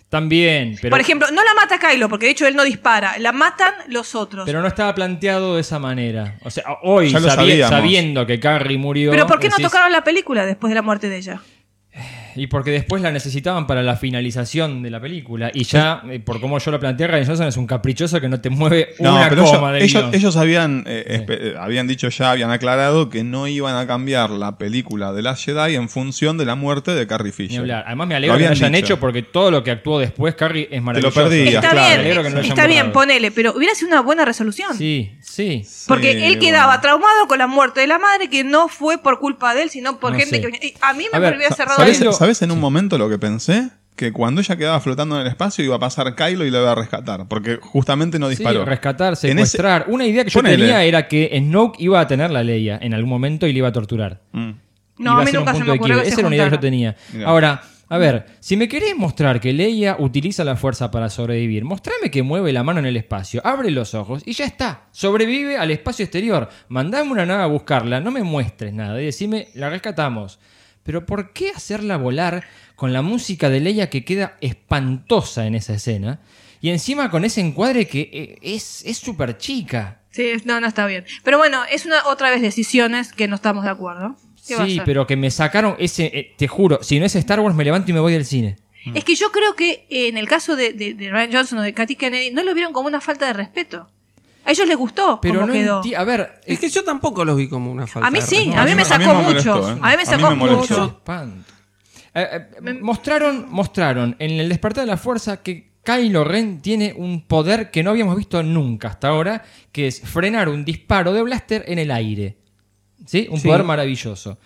También, 0.08 0.76
pero, 0.80 0.90
Por 0.92 1.00
ejemplo, 1.00 1.28
no 1.30 1.44
la 1.44 1.52
mata 1.52 1.78
Kylo, 1.78 2.08
porque 2.08 2.26
de 2.26 2.32
hecho 2.32 2.46
él 2.46 2.56
no 2.56 2.64
dispara, 2.64 3.18
la 3.18 3.30
matan 3.32 3.74
los 3.88 4.14
otros. 4.14 4.46
pero 4.46 4.62
no 4.62 4.66
estaba 4.68 4.94
planteado 4.94 5.56
de 5.56 5.60
esa 5.60 5.78
manera. 5.78 6.38
O 6.44 6.50
sea, 6.50 6.64
hoy, 6.82 7.10
sabi- 7.10 7.28
sabíamos. 7.28 7.68
sabiendo 7.70 8.26
que 8.26 8.40
Carrie 8.40 8.78
murió. 8.78 9.10
Pero 9.10 9.26
¿por 9.26 9.38
qué 9.38 9.50
no 9.50 9.56
tocaron 9.58 9.92
la 9.92 10.04
película 10.04 10.46
después 10.46 10.70
de 10.70 10.76
la 10.76 10.82
muerte 10.82 11.10
de 11.10 11.18
ella? 11.18 11.42
Y 12.38 12.46
porque 12.46 12.70
después 12.70 13.02
la 13.02 13.10
necesitaban 13.10 13.66
para 13.66 13.82
la 13.82 13.96
finalización 13.96 14.82
de 14.82 14.90
la 14.90 15.00
película. 15.00 15.50
Y 15.52 15.64
ya, 15.64 16.02
eh, 16.10 16.20
por 16.20 16.40
como 16.40 16.58
yo 16.58 16.70
lo 16.70 16.78
planteé, 16.80 17.06
Ryan 17.06 17.26
Johnson 17.26 17.46
es 17.48 17.56
un 17.56 17.66
caprichoso 17.66 18.20
que 18.20 18.28
no 18.28 18.40
te 18.40 18.50
mueve 18.50 18.90
No, 18.98 19.16
una 19.16 19.28
pero 19.28 19.44
coma 19.44 19.76
ellos, 19.78 19.92
del 19.92 20.04
ellos, 20.04 20.14
ellos 20.14 20.36
habían, 20.36 20.84
eh, 20.86 21.22
espe- 21.26 21.38
eh, 21.40 21.54
habían 21.58 21.86
dicho 21.86 22.08
ya, 22.08 22.30
habían 22.30 22.50
aclarado 22.50 23.08
que 23.10 23.24
no 23.24 23.46
iban 23.48 23.76
a 23.76 23.86
cambiar 23.86 24.30
la 24.30 24.56
película 24.58 25.12
de 25.12 25.22
Last 25.22 25.44
Jedi 25.44 25.74
en 25.76 25.88
función 25.88 26.38
de 26.38 26.44
la 26.44 26.54
muerte 26.54 26.92
de 26.94 27.06
Carrie 27.06 27.32
Fisher. 27.32 27.70
Además 27.70 28.06
me 28.08 28.14
Lo 28.14 28.16
alegro 28.18 28.36
que 28.36 28.40
lo 28.40 28.46
habían 28.48 28.52
hayan 28.52 28.72
dicho. 28.72 28.84
hecho 28.94 29.00
porque 29.00 29.22
todo 29.22 29.50
lo 29.50 29.64
que 29.64 29.70
actuó 29.70 29.98
después, 29.98 30.34
Carrie, 30.34 30.68
es 30.70 30.82
maravilloso. 30.82 31.20
perdías, 31.20 31.54
Está 31.54 31.70
claro. 31.70 32.02
Bien, 32.02 32.16
que 32.22 32.30
no 32.30 32.36
lo 32.36 32.40
está 32.42 32.66
bien, 32.66 32.92
ponele, 32.92 33.30
pero 33.30 33.52
hubiera 33.56 33.74
sido 33.74 33.88
una 33.88 34.00
buena 34.00 34.24
resolución. 34.24 34.76
Sí, 34.76 35.12
sí. 35.20 35.62
Porque 35.86 36.12
Sí, 36.12 36.24
él 36.24 36.38
quedaba 36.38 36.80
traumado 36.80 37.26
con 37.26 37.38
la 37.38 37.46
muerte 37.46 37.80
de 37.80 37.86
la 37.86 37.98
madre, 37.98 38.28
que 38.30 38.44
no 38.44 38.68
fue 38.68 38.98
por 38.98 39.18
culpa 39.18 39.54
de 39.54 39.62
él, 39.62 39.70
sino 39.70 39.98
por 39.98 40.12
No 40.12 40.18
gente 40.18 40.36
sé. 40.36 40.40
que 40.42 40.74
A 40.80 40.92
mí 40.92 41.04
me 41.12 41.48
sa- 41.48 41.54
cerrado 41.54 41.78
¿sabes. 41.78 41.98
Sabes 42.28 42.42
en 42.42 42.50
un 42.50 42.60
momento 42.60 42.98
lo 42.98 43.08
que 43.08 43.18
pensé? 43.18 43.70
Que 43.96 44.12
cuando 44.12 44.40
ella 44.40 44.56
quedaba 44.56 44.78
flotando 44.80 45.16
en 45.16 45.22
el 45.22 45.26
espacio 45.26 45.64
iba 45.64 45.74
a 45.74 45.78
pasar 45.80 46.14
Kylo 46.14 46.44
y 46.46 46.50
la 46.52 46.58
iba 46.60 46.70
a 46.70 46.74
rescatar. 46.76 47.26
Porque 47.26 47.56
justamente 47.60 48.18
no 48.20 48.28
Sí, 48.28 48.36
disparó. 48.36 48.64
rescatar, 48.64 49.08
En 49.08 49.12
ese- 49.12 49.28
secuestrar. 49.56 49.86
Una 49.88 50.06
idea 50.06 50.22
que 50.24 50.30
yo 50.30 50.38
Ponele. 50.38 50.56
tenía 50.58 50.84
era 50.84 51.08
que 51.08 51.32
Snoke 51.36 51.80
iba 51.80 51.98
a 51.98 52.06
tener 52.06 52.30
la 52.30 52.44
Leia 52.44 52.78
en 52.80 52.94
algún 52.94 53.10
momento 53.10 53.46
y 53.48 53.52
le 53.52 53.58
iba 53.58 53.68
a 53.68 53.72
torturar. 53.72 54.20
Mm. 54.32 54.50
No, 54.98 55.12
Iba 55.12 55.22
a 55.22 55.24
mí 55.24 55.30
ser 55.30 55.40
un 55.40 55.44
nunca 55.46 55.52
se 55.52 55.58
punto 55.58 55.66
me 55.66 55.72
de 55.72 55.78
ocurrió 55.78 56.02
que 56.02 56.08
Esa 56.08 56.18
era 56.20 56.26
una 56.28 56.36
idea 56.36 56.44
que 56.46 56.50
yo 56.56 56.60
tenía. 56.60 56.96
Ahora, 57.24 57.62
a 57.88 57.98
ver, 57.98 58.26
si 58.40 58.56
me 58.56 58.68
querés 58.68 58.96
mostrar 58.96 59.40
que 59.40 59.52
Leia 59.52 59.96
utiliza 59.98 60.44
la 60.44 60.54
fuerza 60.56 60.90
para 60.92 61.08
sobrevivir, 61.08 61.64
mostrame 61.64 62.10
que 62.10 62.22
mueve 62.22 62.52
la 62.52 62.62
mano 62.62 62.78
en 62.80 62.86
el 62.86 62.96
espacio, 62.96 63.40
abre 63.44 63.70
los 63.72 63.94
ojos 63.94 64.22
y 64.26 64.32
ya 64.32 64.44
está. 64.44 64.82
Sobrevive 64.92 65.56
al 65.56 65.70
espacio 65.72 66.04
exterior. 66.04 66.48
Mandame 66.68 67.10
una 67.10 67.26
nave 67.26 67.42
a 67.42 67.46
buscarla, 67.46 68.00
no 68.00 68.10
me 68.12 68.22
muestres 68.22 68.72
nada 68.74 69.00
y 69.02 69.06
decime, 69.06 69.48
la 69.54 69.70
rescatamos. 69.70 70.38
Pero 70.88 71.04
¿por 71.04 71.34
qué 71.34 71.50
hacerla 71.50 71.98
volar 71.98 72.44
con 72.74 72.94
la 72.94 73.02
música 73.02 73.50
de 73.50 73.60
Leia 73.60 73.90
que 73.90 74.06
queda 74.06 74.38
espantosa 74.40 75.44
en 75.46 75.54
esa 75.54 75.74
escena? 75.74 76.20
Y 76.62 76.70
encima 76.70 77.10
con 77.10 77.26
ese 77.26 77.42
encuadre 77.42 77.86
que 77.86 78.08
eh, 78.10 78.38
es 78.40 78.82
es 78.86 78.96
súper 78.96 79.36
chica. 79.36 80.00
Sí, 80.10 80.32
no, 80.46 80.58
no 80.62 80.66
está 80.66 80.86
bien. 80.86 81.04
Pero 81.24 81.36
bueno, 81.36 81.62
es 81.70 81.84
una 81.84 82.06
otra 82.06 82.30
vez 82.30 82.40
decisiones 82.40 83.12
que 83.12 83.28
no 83.28 83.34
estamos 83.36 83.64
de 83.64 83.70
acuerdo. 83.70 84.16
¿Qué 84.46 84.56
va 84.56 84.62
a 84.62 84.66
Sí, 84.66 84.80
pero 84.86 85.06
que 85.06 85.16
me 85.16 85.30
sacaron 85.30 85.76
ese, 85.78 86.06
eh, 86.06 86.34
te 86.38 86.48
juro, 86.48 86.78
si 86.82 86.98
no 86.98 87.04
es 87.04 87.14
Star 87.16 87.40
Wars 87.40 87.54
me 87.54 87.64
levanto 87.64 87.90
y 87.90 87.94
me 87.94 88.00
voy 88.00 88.14
del 88.14 88.24
cine. 88.24 88.56
Es 88.94 89.04
que 89.04 89.14
yo 89.14 89.30
creo 89.30 89.54
que 89.54 89.84
eh, 89.90 90.08
en 90.08 90.16
el 90.16 90.26
caso 90.26 90.56
de, 90.56 90.72
de- 90.72 90.94
de 90.94 91.10
Ryan 91.10 91.30
Johnson 91.34 91.58
o 91.58 91.62
de 91.62 91.74
Katy 91.74 91.96
Kennedy, 91.96 92.30
no 92.30 92.42
lo 92.42 92.54
vieron 92.54 92.72
como 92.72 92.88
una 92.88 93.02
falta 93.02 93.26
de 93.26 93.34
respeto. 93.34 93.90
A 94.48 94.52
ellos 94.52 94.66
les 94.66 94.76
gustó 94.78 95.18
Pero 95.20 95.34
cómo 95.40 95.46
no 95.48 95.52
quedó. 95.52 95.82
a 95.96 96.04
ver, 96.04 96.40
Es 96.46 96.58
que 96.58 96.68
yo 96.70 96.82
tampoco 96.82 97.22
los 97.24 97.36
vi 97.36 97.48
como 97.48 97.70
una 97.70 97.86
falta 97.86 98.06
A 98.08 98.10
mí 98.10 98.20
sí, 98.22 98.50
a 98.56 98.64
mí 98.64 98.74
me 98.74 98.84
sacó 98.84 99.14
mucho. 99.14 99.68
¿eh? 99.72 99.78
A 99.82 99.90
mí 99.90 99.96
me 99.96 100.02
A 100.02 100.06
sacó 100.06 100.30
mí 100.30 100.36
me 100.36 100.46
molestó. 100.46 100.58
mucho. 100.80 100.84
Espanto. 100.86 101.52
Eh, 102.14 102.28
eh, 102.66 102.72
mostraron, 102.80 103.46
mostraron 103.50 104.16
en 104.18 104.30
el 104.40 104.48
despertar 104.48 104.84
de 104.84 104.90
la 104.90 104.96
fuerza 104.96 105.42
que 105.42 105.68
Kylo 105.84 106.24
Ren 106.24 106.60
tiene 106.62 106.94
un 106.96 107.26
poder 107.26 107.70
que 107.70 107.82
no 107.82 107.90
habíamos 107.90 108.16
visto 108.16 108.42
nunca 108.42 108.88
hasta 108.88 109.08
ahora, 109.08 109.44
que 109.70 109.86
es 109.86 110.00
frenar 110.00 110.48
un 110.48 110.64
disparo 110.64 111.12
de 111.12 111.22
blaster 111.22 111.64
en 111.68 111.78
el 111.78 111.90
aire. 111.90 112.38
¿Sí? 113.06 113.28
Un 113.30 113.38
Sí. 113.40 113.46
poder 113.48 113.64
maravilloso. 113.64 114.38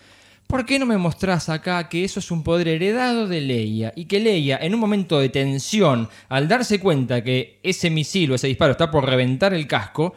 ¿Por 0.47 0.67
qué 0.67 0.79
no 0.79 0.85
me 0.85 0.99
mostrás 0.99 1.49
acá 1.49 1.89
que 1.89 2.05
eso 2.05 2.21
es 2.21 2.31
un 2.31 2.43
poder 2.43 2.69
heredado 2.69 3.27
de 3.27 3.41
Leia? 3.41 3.93
Y 3.97 4.05
que 4.05 4.21
Leia, 4.21 4.59
en 4.61 4.75
un 4.75 4.81
momento 4.81 5.19
de 5.19 5.31
tensión, 5.31 6.09
al 6.29 6.47
darse 6.47 6.79
cuenta 6.79 7.25
que 7.25 7.59
ese 7.63 7.89
misil 7.89 8.33
o 8.33 8.35
ese 8.35 8.49
disparo 8.49 8.73
está 8.73 8.91
por 8.91 9.07
reventar 9.07 9.55
el 9.55 9.67
casco, 9.67 10.15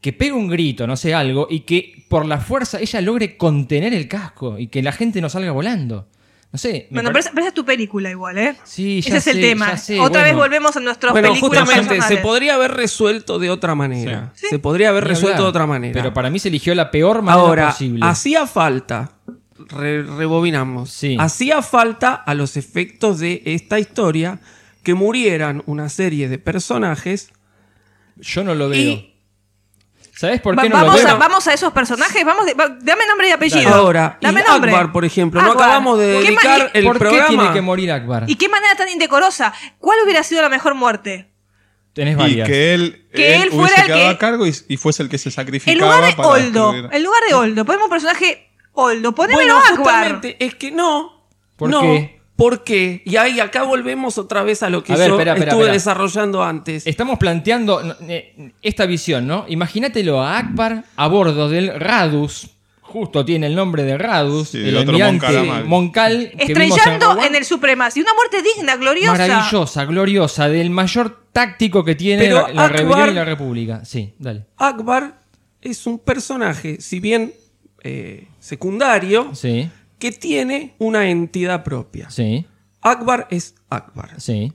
que 0.00 0.14
pegue 0.14 0.32
un 0.32 0.48
grito, 0.48 0.86
no 0.86 0.96
sé, 0.96 1.12
algo, 1.12 1.46
y 1.50 1.60
que 1.60 2.04
por 2.08 2.24
la 2.24 2.38
fuerza 2.38 2.80
ella 2.80 3.02
logre 3.02 3.36
contener 3.36 3.92
el 3.92 4.08
casco 4.08 4.58
y 4.58 4.68
que 4.68 4.82
la 4.82 4.92
gente 4.92 5.20
no 5.20 5.28
salga 5.28 5.52
volando. 5.52 6.06
No 6.52 6.58
sé. 6.58 6.88
Bueno, 6.90 7.10
pero 7.10 7.20
esa, 7.20 7.30
pero 7.30 7.42
esa 7.42 7.48
es 7.50 7.54
tu 7.54 7.64
película 7.64 8.10
igual, 8.10 8.36
¿eh? 8.36 8.56
Sí, 8.64 9.02
ya 9.02 9.18
Ese 9.18 9.30
es 9.30 9.36
el 9.36 9.40
tema. 9.40 9.76
sé, 9.76 10.00
Otra 10.00 10.24
vez 10.24 10.34
volvemos 10.34 10.74
a 10.76 10.80
nuestras 10.80 11.12
Bueno, 11.12 11.28
películas 11.28 11.62
justamente 11.62 12.02
se 12.02 12.16
podría 12.16 12.54
haber 12.56 12.72
resuelto 12.72 13.38
de 13.38 13.50
otra 13.50 13.76
manera. 13.76 14.32
Se 14.34 14.58
podría 14.58 14.88
haber 14.88 15.04
Ni 15.04 15.10
resuelto 15.10 15.34
hablar. 15.36 15.44
de 15.44 15.48
otra 15.50 15.66
manera. 15.66 15.92
Pero 16.02 16.12
para 16.12 16.28
mí 16.28 16.40
se 16.40 16.48
eligió 16.48 16.74
la 16.74 16.90
peor 16.90 17.22
manera 17.22 17.40
Ahora, 17.44 17.70
posible. 17.70 18.00
hacía 18.04 18.48
falta, 18.48 19.12
re- 19.70 20.02
rebobinamos, 20.02 20.98
hacía 21.18 21.62
falta 21.62 22.14
a 22.14 22.34
los 22.34 22.56
efectos 22.56 23.18
de 23.18 23.42
esta 23.46 23.78
historia 23.78 24.40
que 24.82 24.94
murieran 24.94 25.62
una 25.66 25.88
serie 25.88 26.28
de 26.28 26.38
personajes. 26.38 27.30
Yo 28.16 28.44
no 28.44 28.54
lo 28.54 28.68
veo. 28.68 29.02
¿Sabes 30.14 30.40
por 30.42 30.58
Va- 30.58 30.62
qué 30.62 30.68
no 30.68 30.76
vamos, 30.76 30.94
lo 31.02 31.08
a, 31.08 31.12
veo? 31.12 31.18
vamos 31.18 31.46
a 31.46 31.54
esos 31.54 31.72
personajes. 31.72 32.22
Vamos 32.26 32.44
de- 32.44 32.52
va- 32.52 32.68
dame 32.68 33.06
nombre 33.06 33.28
y 33.28 33.30
apellido. 33.30 33.70
Ahora, 33.74 34.18
y 34.20 34.26
dame 34.26 34.42
nombre. 34.42 34.70
Akbar, 34.70 34.92
por 34.92 35.04
ejemplo, 35.06 35.40
no 35.40 35.52
acabamos 35.52 35.98
de 35.98 36.18
¿Qué 36.20 36.26
dedicar 36.26 36.70
el 36.74 36.84
¿Por 36.84 36.98
programa. 36.98 37.26
qué 37.28 37.36
tiene 37.36 37.52
que 37.54 37.60
morir 37.62 37.90
Akbar? 37.90 38.24
¿Y 38.26 38.34
qué 38.34 38.48
manera 38.50 38.74
tan 38.74 38.88
indecorosa? 38.90 39.54
¿Cuál 39.78 39.98
hubiera 40.04 40.22
sido 40.22 40.42
la 40.42 40.50
mejor 40.50 40.74
muerte? 40.74 41.30
Tenés 41.94 42.14
Y 42.14 42.16
varias. 42.18 42.48
que 42.48 42.74
él, 42.74 43.06
Que 43.14 43.36
él 43.36 43.48
hubiese 43.50 43.56
fuera 43.56 43.74
el 43.80 43.86
quedado 43.86 44.02
que- 44.02 44.08
a 44.08 44.18
cargo 44.18 44.46
y, 44.46 44.54
y 44.68 44.76
fuese 44.76 45.02
el 45.02 45.08
que 45.08 45.16
se 45.18 45.30
sacrificaba. 45.30 45.72
En 45.72 45.78
lugar 45.80 46.04
de 46.10 46.16
para 46.16 46.28
Oldo. 46.28 46.72
destruir- 46.72 46.88
En 46.94 47.02
lugar 47.02 47.22
de 47.28 47.34
Oldo. 47.34 47.64
Ponemos 47.64 47.84
un 47.86 47.90
personaje 47.90 48.49
Oldo. 48.80 49.14
Ponémelo 49.14 49.54
Bueno, 49.54 49.56
a 49.56 49.68
Akbar. 49.74 49.76
justamente, 50.12 50.36
es 50.44 50.54
que 50.54 50.70
no. 50.70 51.26
¿Por 51.56 51.70
no, 51.70 51.80
qué? 51.82 52.20
¿Por 52.36 52.64
qué? 52.64 53.02
Y 53.04 53.16
ahí 53.16 53.38
acá 53.38 53.64
volvemos 53.64 54.16
otra 54.16 54.42
vez 54.42 54.62
a 54.62 54.70
lo 54.70 54.82
que 54.82 54.94
A 54.94 54.96
ver, 54.96 55.08
yo 55.08 55.14
espera, 55.14 55.32
espera, 55.32 55.50
estuve 55.50 55.62
espera. 55.64 55.72
desarrollando 55.74 56.42
antes. 56.42 56.86
Estamos 56.86 57.18
planteando 57.18 57.96
eh, 58.08 58.52
esta 58.62 58.86
visión, 58.86 59.26
¿no? 59.26 59.44
Imagínatelo 59.48 60.22
a 60.22 60.38
Akbar 60.38 60.84
a 60.96 61.06
bordo 61.08 61.48
del 61.50 61.78
Radus. 61.78 62.48
Justo 62.80 63.24
tiene 63.24 63.46
el 63.46 63.54
nombre 63.54 63.84
de 63.84 63.96
Radus, 63.98 64.48
Sí, 64.48 64.58
el 64.58 64.68
el 64.68 64.76
otro 64.78 64.90
almirante 64.96 65.26
Moncal 65.32 65.64
Moncal. 65.66 66.30
que 66.36 66.46
vimos 66.46 66.48
en 66.48 66.50
Estrellando 66.72 67.10
One. 67.10 67.26
en 67.26 67.34
el 67.36 67.44
Supremacy. 67.44 68.00
Una 68.00 68.14
muerte 68.14 68.42
digna, 68.42 68.76
gloriosa. 68.76 69.12
Maravillosa, 69.12 69.84
gloriosa, 69.84 70.48
del 70.48 70.70
mayor 70.70 71.24
táctico 71.32 71.84
que 71.84 71.94
tiene 71.94 72.24
Pero 72.24 72.48
la, 72.48 72.52
la 72.52 72.64
Akbar- 72.64 72.72
rebelión 72.72 73.10
y 73.10 73.14
la 73.14 73.24
república. 73.24 73.84
Sí, 73.84 74.14
dale. 74.18 74.46
Akbar 74.56 75.20
es 75.62 75.86
un 75.86 75.98
personaje, 76.00 76.80
si 76.80 76.98
bien 76.98 77.32
eh, 77.82 78.28
secundario, 78.38 79.34
Sí, 79.34 79.70
que 79.98 80.12
tiene 80.12 80.74
una 80.78 81.08
entidad 81.10 81.62
propia. 81.64 82.10
sí, 82.10 82.46
Akbar 82.80 83.26
es 83.30 83.54
Akbar. 83.68 84.20
sí. 84.20 84.52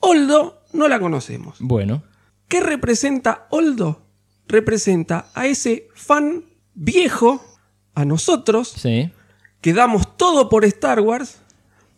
Oldo 0.00 0.62
no 0.72 0.88
la 0.88 1.00
conocemos. 1.00 1.56
Bueno. 1.60 2.02
¿Qué 2.48 2.60
representa 2.60 3.46
Oldo? 3.50 4.02
Representa 4.46 5.30
a 5.34 5.46
ese 5.46 5.88
fan 5.94 6.44
viejo, 6.74 7.44
a 7.94 8.04
nosotros, 8.04 8.68
Sí. 8.68 9.10
que 9.60 9.72
damos 9.72 10.16
todo 10.16 10.48
por 10.48 10.64
Star 10.64 11.00
Wars, 11.00 11.38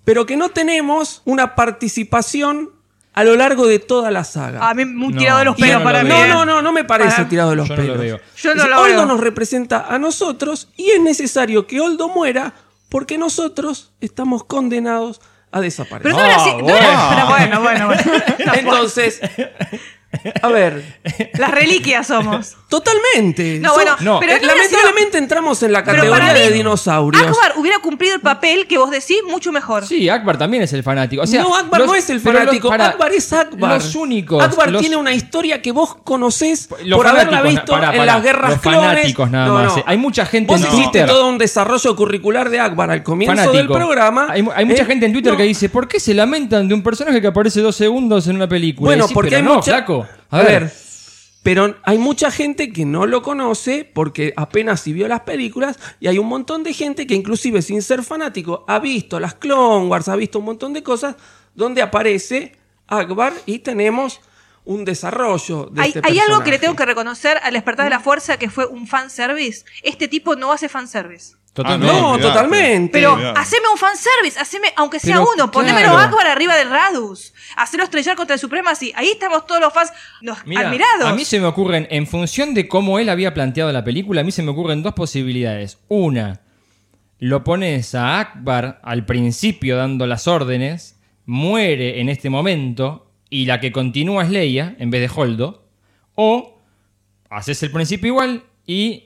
pero 0.04 0.24
que 0.24 0.36
no 0.38 0.48
tenemos 0.50 1.20
una 1.26 1.54
participación 1.54 2.70
a 3.18 3.24
lo 3.24 3.34
largo 3.36 3.66
de 3.66 3.78
toda 3.78 4.10
la 4.10 4.22
saga. 4.24 4.68
A 4.68 4.74
mí 4.74 4.82
un 4.84 5.10
No, 5.12 5.18
tirado 5.18 5.38
de 5.40 5.44
los 5.46 5.56
yo 5.56 5.60
pelos 5.66 5.78
no 5.80 5.84
para 5.84 6.02
lo 6.02 6.04
mí. 6.08 6.10
No, 6.10 6.20
veo. 6.20 6.34
no, 6.34 6.44
no, 6.44 6.62
no 6.62 6.72
me 6.72 6.84
parece 6.84 7.16
Para- 7.16 7.28
tirado 7.28 7.50
de 7.50 7.56
los 7.56 7.68
Yo 7.68 7.76
no 7.76 7.82
lo 7.82 7.88
pelos. 7.94 7.98
veo. 8.04 8.20
Yo 8.36 8.54
no 8.54 8.62
Es 8.62 8.68
lo 8.70 8.80
Oldo 8.80 8.96
veo. 8.96 9.06
nos 9.06 9.20
representa 9.20 9.86
a 9.88 9.98
nosotros 9.98 10.68
y 10.76 10.90
es 10.90 11.00
necesario 11.00 11.66
que 11.66 11.80
Oldo 11.80 12.08
muera 12.08 12.52
porque 12.88 13.18
nosotros 13.18 13.92
estamos 14.00 14.44
condenados 14.44 15.20
a 15.50 15.60
desaparecer. 15.60 16.12
Pero 16.12 16.16
no 16.16 16.24
era 16.24 16.36
así. 16.36 16.50
no 16.62 16.68
era- 16.68 17.08
pero 17.10 17.26
bueno, 17.26 17.60
bueno, 17.62 17.86
bueno. 17.86 18.02
No, 18.46 18.54
Entonces, 18.54 19.20
a 20.42 20.48
ver, 20.48 20.82
Las 21.34 21.50
reliquias 21.50 22.06
somos. 22.06 22.56
totalmente. 22.68 23.58
No, 23.60 23.74
bueno, 23.74 23.94
No, 24.00 24.20
pero 24.20 24.32
Eh, 24.32 24.40
sido- 24.40 24.54
lamentablemente 24.54 25.18
entramos 25.18 25.62
en 25.62 25.72
la 25.72 25.84
categoría 25.84 26.32
mí, 26.32 26.40
de 26.40 26.50
dinosaurios. 26.50 27.22
Akbar 27.22 27.52
hubiera 27.56 27.78
cumplido 27.80 28.14
el 28.14 28.20
papel 28.22 28.66
que 28.66 28.78
vos 28.78 28.90
decís 28.90 29.18
mucho 29.28 29.52
mejor. 29.52 29.86
Sí, 29.86 30.08
Akbar 30.08 30.38
también 30.38 30.62
es 30.62 30.72
el 30.72 30.82
fanático. 30.82 31.22
O 31.22 31.26
sea, 31.26 31.42
no, 31.42 31.54
Akbar 31.54 31.80
los- 31.80 31.88
no 31.88 31.94
es 31.94 32.08
el 32.08 32.20
fanático. 32.20 32.72
Akbar 32.72 33.12
es 33.12 33.32
Akbar. 33.32 33.74
Los 33.74 33.94
únicos. 33.94 34.42
Akbar 34.42 34.70
los- 34.70 34.80
tiene 34.80 34.96
una 34.96 35.12
historia 35.12 35.60
que 35.60 35.72
vos 35.72 35.94
conocés 36.04 36.68
por 36.68 37.06
haberla 37.06 37.42
visto 37.42 37.74
en 37.76 38.06
las 38.06 38.22
guerras 38.22 38.50
los 38.52 38.60
clones. 38.60 38.80
fanáticos 38.80 39.30
nada 39.30 39.46
No, 39.48 39.54
más. 39.54 39.72
no. 39.74 39.78
eh. 39.78 39.84
Hay 39.86 39.98
mucha 39.98 40.24
gente 40.24 40.52
Vos 40.52 40.60
en 40.62 40.66
hiciste 40.68 40.84
Twitter. 40.84 41.06
todo 41.06 41.28
un 41.28 41.36
desarrollo 41.38 41.94
curricular 41.96 42.48
de 42.48 42.60
Akbar 42.60 42.90
al 42.90 43.02
comienzo 43.02 43.36
fanático. 43.36 43.56
del 43.58 43.66
programa. 43.68 44.26
Hay, 44.30 44.42
mu- 44.42 44.52
hay 44.54 44.64
mucha 44.64 44.82
Eh, 44.82 44.86
gente 44.86 45.04
en 45.06 45.12
Twitter 45.12 45.32
no. 45.32 45.36
que 45.38 45.44
dice, 45.44 45.68
¿por 45.68 45.86
qué 45.86 46.00
se 46.00 46.14
lamentan 46.14 46.66
de 46.66 46.74
un 46.74 46.82
personaje 46.82 47.20
que 47.20 47.26
aparece 47.26 47.60
dos 47.60 47.76
segundos 47.76 48.26
en 48.26 48.36
una 48.36 48.48
película? 48.48 48.88
Bueno, 48.88 49.06
porque 49.12 49.36
hay 49.36 49.42
no, 49.42 49.56
mucha. 49.56 49.72
flaco. 49.72 49.97
A, 50.30 50.42
ver. 50.42 50.72
Pero 51.42 51.76
hay 51.84 51.98
mucha 51.98 52.30
gente 52.30 52.72
que 52.72 52.84
no 52.84 53.06
lo 53.06 53.22
conoce 53.22 53.90
porque 53.90 54.34
apenas 54.36 54.80
si 54.80 54.92
vio 54.92 55.08
las 55.08 55.20
películas 55.20 55.78
y 56.00 56.08
hay 56.08 56.18
un 56.18 56.26
montón 56.26 56.62
de 56.62 56.74
gente 56.74 57.06
que 57.06 57.14
inclusive 57.14 57.62
sin 57.62 57.80
ser 57.80 58.02
fanático 58.02 58.64
ha 58.68 58.78
visto 58.78 59.18
las 59.18 59.34
Clone 59.34 59.86
Wars, 59.86 60.08
ha 60.08 60.16
visto 60.16 60.40
un 60.40 60.44
montón 60.44 60.72
de 60.72 60.82
cosas 60.82 61.16
donde 61.54 61.80
aparece 61.80 62.52
Akbar 62.86 63.32
y 63.46 63.60
tenemos 63.60 64.20
un 64.64 64.84
desarrollo 64.84 65.70
de 65.72 65.80
Hay, 65.80 65.88
este 65.94 66.02
hay 66.04 66.18
algo 66.18 66.44
que 66.44 66.50
le 66.50 66.58
tengo 66.58 66.76
que 66.76 66.84
reconocer 66.84 67.38
al 67.42 67.54
despertar 67.54 67.86
de 67.86 67.90
la 67.90 68.00
fuerza 68.00 68.36
que 68.36 68.50
fue 68.50 68.66
un 68.66 68.86
fanservice. 68.86 69.64
Este 69.82 70.08
tipo 70.08 70.36
no 70.36 70.52
hace 70.52 70.68
fanservice. 70.68 71.36
Totalmente. 71.62 72.00
no, 72.00 72.18
totalmente. 72.18 72.92
Pero 72.92 73.14
Olvidate. 73.14 73.40
haceme 73.40 73.68
un 73.72 73.78
fanservice, 73.78 74.38
haceme, 74.38 74.68
aunque 74.76 75.00
sea 75.00 75.16
Pero, 75.16 75.28
uno, 75.34 75.50
ponémelo 75.50 75.88
claro. 75.88 75.98
a 75.98 76.04
Akbar 76.04 76.26
arriba 76.26 76.56
del 76.56 76.70
Radus, 76.70 77.34
hacelo 77.56 77.84
estrellar 77.84 78.16
contra 78.16 78.34
el 78.34 78.40
Supremacy. 78.40 78.92
Ahí 78.94 79.08
estamos 79.10 79.46
todos 79.46 79.60
los 79.60 79.72
fans, 79.72 79.92
los 80.20 80.46
Mira, 80.46 80.68
admirados. 80.68 81.04
a 81.08 81.14
mí 81.14 81.24
se 81.24 81.40
me 81.40 81.46
ocurren, 81.46 81.86
en 81.90 82.06
función 82.06 82.54
de 82.54 82.68
cómo 82.68 82.98
él 82.98 83.08
había 83.08 83.34
planteado 83.34 83.72
la 83.72 83.84
película, 83.84 84.20
a 84.20 84.24
mí 84.24 84.30
se 84.32 84.42
me 84.42 84.50
ocurren 84.50 84.82
dos 84.82 84.94
posibilidades. 84.94 85.78
Una, 85.88 86.40
lo 87.18 87.42
pones 87.44 87.94
a 87.94 88.20
Akbar 88.20 88.80
al 88.84 89.04
principio 89.04 89.76
dando 89.76 90.06
las 90.06 90.28
órdenes, 90.28 90.98
muere 91.26 92.00
en 92.00 92.08
este 92.08 92.30
momento 92.30 93.10
y 93.28 93.44
la 93.46 93.60
que 93.60 93.72
continúa 93.72 94.22
es 94.22 94.30
Leia 94.30 94.76
en 94.78 94.90
vez 94.90 95.00
de 95.00 95.20
Holdo, 95.20 95.64
o 96.14 96.58
haces 97.28 97.62
el 97.62 97.70
principio 97.70 98.08
igual 98.08 98.44
y 98.66 99.04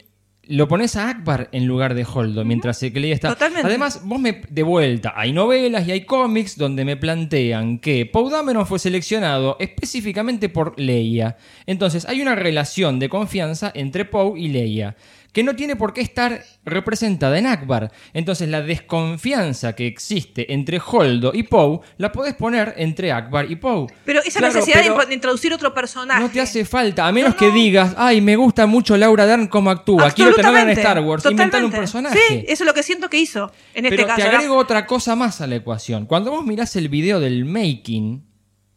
lo 0.52 0.68
pones 0.68 0.96
a 0.96 1.08
Akbar 1.08 1.48
en 1.52 1.66
lugar 1.66 1.94
de 1.94 2.04
Holdo, 2.04 2.44
mientras 2.44 2.78
que 2.78 2.90
Leia 2.90 3.14
está... 3.14 3.30
Totalmente. 3.30 3.66
Además, 3.66 4.02
vos 4.04 4.20
me... 4.20 4.42
De 4.50 4.62
vuelta, 4.62 5.14
hay 5.16 5.32
novelas 5.32 5.88
y 5.88 5.92
hay 5.92 6.04
cómics 6.04 6.58
donde 6.58 6.84
me 6.84 6.98
plantean 6.98 7.78
que 7.78 8.04
Poe 8.04 8.30
Dameron 8.30 8.66
fue 8.66 8.78
seleccionado 8.78 9.56
específicamente 9.60 10.50
por 10.50 10.78
Leia. 10.78 11.38
Entonces, 11.64 12.04
hay 12.04 12.20
una 12.20 12.34
relación 12.34 12.98
de 12.98 13.08
confianza 13.08 13.72
entre 13.74 14.04
Poe 14.04 14.38
y 14.38 14.48
Leia 14.48 14.94
que 15.32 15.42
no 15.42 15.56
tiene 15.56 15.76
por 15.76 15.94
qué 15.94 16.02
estar 16.02 16.42
representada 16.64 17.38
en 17.38 17.46
Akbar. 17.46 17.90
Entonces 18.12 18.48
la 18.50 18.60
desconfianza 18.60 19.74
que 19.74 19.86
existe 19.86 20.52
entre 20.52 20.78
Holdo 20.84 21.32
y 21.34 21.44
Poe 21.44 21.80
la 21.96 22.12
podés 22.12 22.34
poner 22.34 22.74
entre 22.76 23.12
Akbar 23.12 23.50
y 23.50 23.56
Poe. 23.56 23.86
Pero 24.04 24.20
esa 24.22 24.40
Claro, 24.40 24.54
necesidad 24.54 24.76
de 24.76 24.82
pero 24.90 24.96
impo- 24.96 25.06
de 25.08 25.14
introducir 25.14 25.52
otro 25.54 25.72
personaje. 25.72 26.20
No 26.20 26.28
te 26.30 26.40
hace 26.40 26.64
falta, 26.64 27.06
a 27.06 27.12
menos 27.12 27.34
que 27.34 27.50
digas, 27.50 27.94
ay, 27.96 28.20
me 28.20 28.36
gusta 28.36 28.66
mucho 28.66 28.96
Laura 28.96 29.24
Dern 29.26 29.46
como 29.46 29.70
actúa, 29.70 30.10
quiero 30.10 30.34
tenerla 30.34 30.62
en 30.62 30.70
Star 30.70 31.00
Wars, 31.00 31.24
inventar 31.24 31.64
un 31.64 31.70
personaje. 31.70 32.18
Sí, 32.28 32.44
eso 32.46 32.64
es 32.64 32.66
lo 32.66 32.74
que 32.74 32.82
siento 32.82 33.08
que 33.08 33.18
hizo 33.18 33.50
en 33.74 33.86
este 33.86 33.96
Pero 33.96 34.08
caso. 34.08 34.22
te 34.22 34.28
¿no? 34.30 34.36
agrego 34.36 34.56
otra 34.56 34.86
cosa 34.86 35.16
más 35.16 35.40
a 35.40 35.46
la 35.46 35.56
ecuación. 35.56 36.06
Cuando 36.06 36.30
vos 36.30 36.44
mirás 36.44 36.76
el 36.76 36.88
video 36.88 37.20
del 37.20 37.44
making 37.46 38.22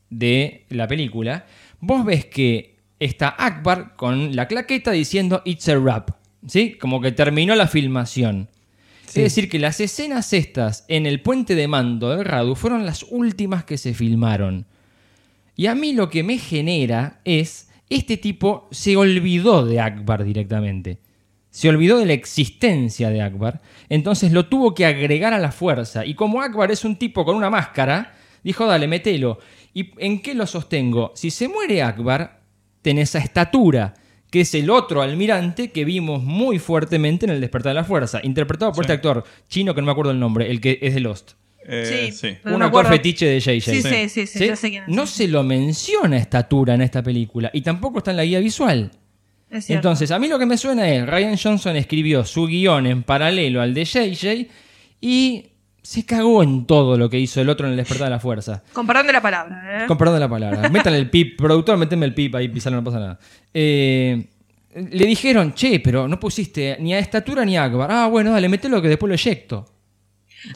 de 0.09 0.65
la 0.69 0.87
película, 0.87 1.45
vos 1.79 2.05
ves 2.05 2.25
que 2.25 2.77
está 2.99 3.35
Akbar 3.37 3.95
con 3.95 4.35
la 4.35 4.47
claqueta 4.47 4.91
diciendo 4.91 5.41
It's 5.45 5.67
a 5.67 5.77
wrap. 5.77 6.11
¿Sí? 6.47 6.73
Como 6.73 7.01
que 7.01 7.11
terminó 7.11 7.55
la 7.55 7.67
filmación. 7.67 8.49
Sí. 9.07 9.21
Es 9.21 9.35
decir, 9.35 9.49
que 9.49 9.59
las 9.59 9.79
escenas 9.79 10.33
estas 10.33 10.85
en 10.87 11.05
el 11.05 11.21
puente 11.21 11.55
de 11.55 11.67
mando 11.67 12.09
del 12.09 12.25
Radu 12.25 12.55
fueron 12.55 12.85
las 12.85 13.03
últimas 13.03 13.63
que 13.63 13.77
se 13.77 13.93
filmaron. 13.93 14.65
Y 15.55 15.67
a 15.67 15.75
mí 15.75 15.93
lo 15.93 16.09
que 16.09 16.23
me 16.23 16.37
genera 16.37 17.21
es, 17.23 17.69
este 17.89 18.17
tipo 18.17 18.67
se 18.71 18.97
olvidó 18.97 19.65
de 19.65 19.79
Akbar 19.79 20.23
directamente. 20.23 20.99
Se 21.49 21.69
olvidó 21.69 21.97
de 21.97 22.05
la 22.05 22.13
existencia 22.13 23.09
de 23.09 23.21
Akbar, 23.21 23.61
entonces 23.87 24.33
lo 24.33 24.47
tuvo 24.47 24.73
que 24.73 24.85
agregar 24.85 25.33
a 25.33 25.39
la 25.39 25.53
fuerza. 25.53 26.05
Y 26.05 26.13
como 26.13 26.41
Akbar 26.41 26.69
es 26.71 26.83
un 26.83 26.97
tipo 26.97 27.23
con 27.23 27.37
una 27.37 27.49
máscara, 27.49 28.13
dijo, 28.43 28.65
dale, 28.65 28.87
metelo. 28.87 29.39
¿Y 29.73 29.91
en 29.97 30.21
qué 30.21 30.33
lo 30.33 30.47
sostengo? 30.47 31.13
Si 31.15 31.31
se 31.31 31.47
muere 31.47 31.81
Akbar, 31.81 32.41
tenés 32.81 33.15
a 33.15 33.19
estatura, 33.19 33.93
que 34.35 34.41
es 34.41 34.53
el 34.53 34.69
otro 34.69 35.01
almirante 35.01 35.71
que 35.71 35.85
vimos 35.85 36.21
muy 36.21 36.59
fuertemente 36.59 37.25
en 37.25 37.31
El 37.31 37.39
Despertar 37.39 37.69
de 37.69 37.75
la 37.75 37.85
Fuerza, 37.85 38.19
interpretado 38.21 38.73
por 38.73 38.83
Sí. 38.83 38.91
este 38.91 38.93
actor 38.95 39.23
chino 39.47 39.73
que 39.73 39.79
no 39.79 39.85
me 39.85 39.93
acuerdo 39.93 40.11
el 40.11 40.19
nombre, 40.19 40.51
el 40.51 40.59
que 40.59 40.77
es 40.81 40.93
de 40.93 40.99
Lost. 40.99 41.31
Eh, 41.65 42.09
Sí, 42.11 42.11
sí. 42.11 42.37
Un 42.53 42.61
actor 42.61 42.85
fetiche 42.85 43.25
de 43.27 43.39
JJ. 43.39 43.61
Sí, 43.61 43.81
sí, 43.81 44.09
sí, 44.09 44.27
sí, 44.27 44.45
ya 44.47 44.57
sé 44.57 44.71
quién 44.71 44.83
es. 44.83 44.89
No 44.89 45.07
se 45.07 45.29
lo 45.29 45.41
menciona 45.45 46.17
estatura 46.17 46.73
en 46.73 46.81
esta 46.81 47.01
película 47.01 47.49
y 47.53 47.61
tampoco 47.61 47.99
está 47.99 48.11
en 48.11 48.17
la 48.17 48.25
guía 48.25 48.39
visual. 48.41 48.91
Es. 49.49 49.69
Entonces, 49.69 50.11
a 50.11 50.19
mí 50.19 50.27
lo 50.27 50.37
que 50.37 50.45
me 50.45 50.57
suena 50.57 50.89
es, 50.93 51.07
Ryan 51.07 51.37
Johnson 51.41 51.77
escribió 51.77 52.25
su 52.25 52.45
guion 52.47 52.87
en 52.87 53.03
paralelo 53.03 53.61
al 53.61 53.73
de 53.73 53.85
JJ 53.85 54.49
y 54.99 55.45
se 55.85 56.03
cagó 56.03 56.41
en 56.41 56.65
todo 56.65 56.97
lo 56.97 57.09
que 57.11 57.19
hizo 57.19 57.39
el 57.41 57.47
otro 57.47 57.67
en 57.67 57.73
el 57.73 57.77
despertar 57.77 58.07
de 58.07 58.09
la 58.15 58.19
fuerza. 58.19 58.63
Con 58.73 58.87
perdón 58.87 59.05
de 59.05 59.13
la 59.13 59.21
palabra. 59.21 59.83
¿eh? 59.83 59.87
Con 59.87 59.97
perdón 59.99 60.15
de 60.15 60.19
la 60.21 60.29
palabra. 60.29 60.67
Métale 60.69 60.97
el 60.97 61.11
pip, 61.11 61.37
productor, 61.37 61.77
méteme 61.77 62.07
el 62.07 62.13
pip 62.15 62.33
ahí, 62.33 62.47
pisarlo, 62.49 62.77
no 62.79 62.83
pasa 62.83 62.99
nada. 62.99 63.19
Eh, 63.53 64.25
le 64.73 65.05
dijeron, 65.05 65.53
che, 65.53 65.79
pero 65.79 66.07
no 66.07 66.19
pusiste 66.19 66.77
ni 66.79 66.93
a 66.95 66.99
estatura 66.99 67.45
ni 67.45 67.55
a 67.55 67.65
Akbar. 67.65 67.91
Ah, 67.91 68.07
bueno, 68.07 68.31
dale, 68.31 68.49
mételo 68.49 68.81
que 68.81 68.87
después 68.89 69.07
lo 69.09 69.13
eyecto. 69.13 69.65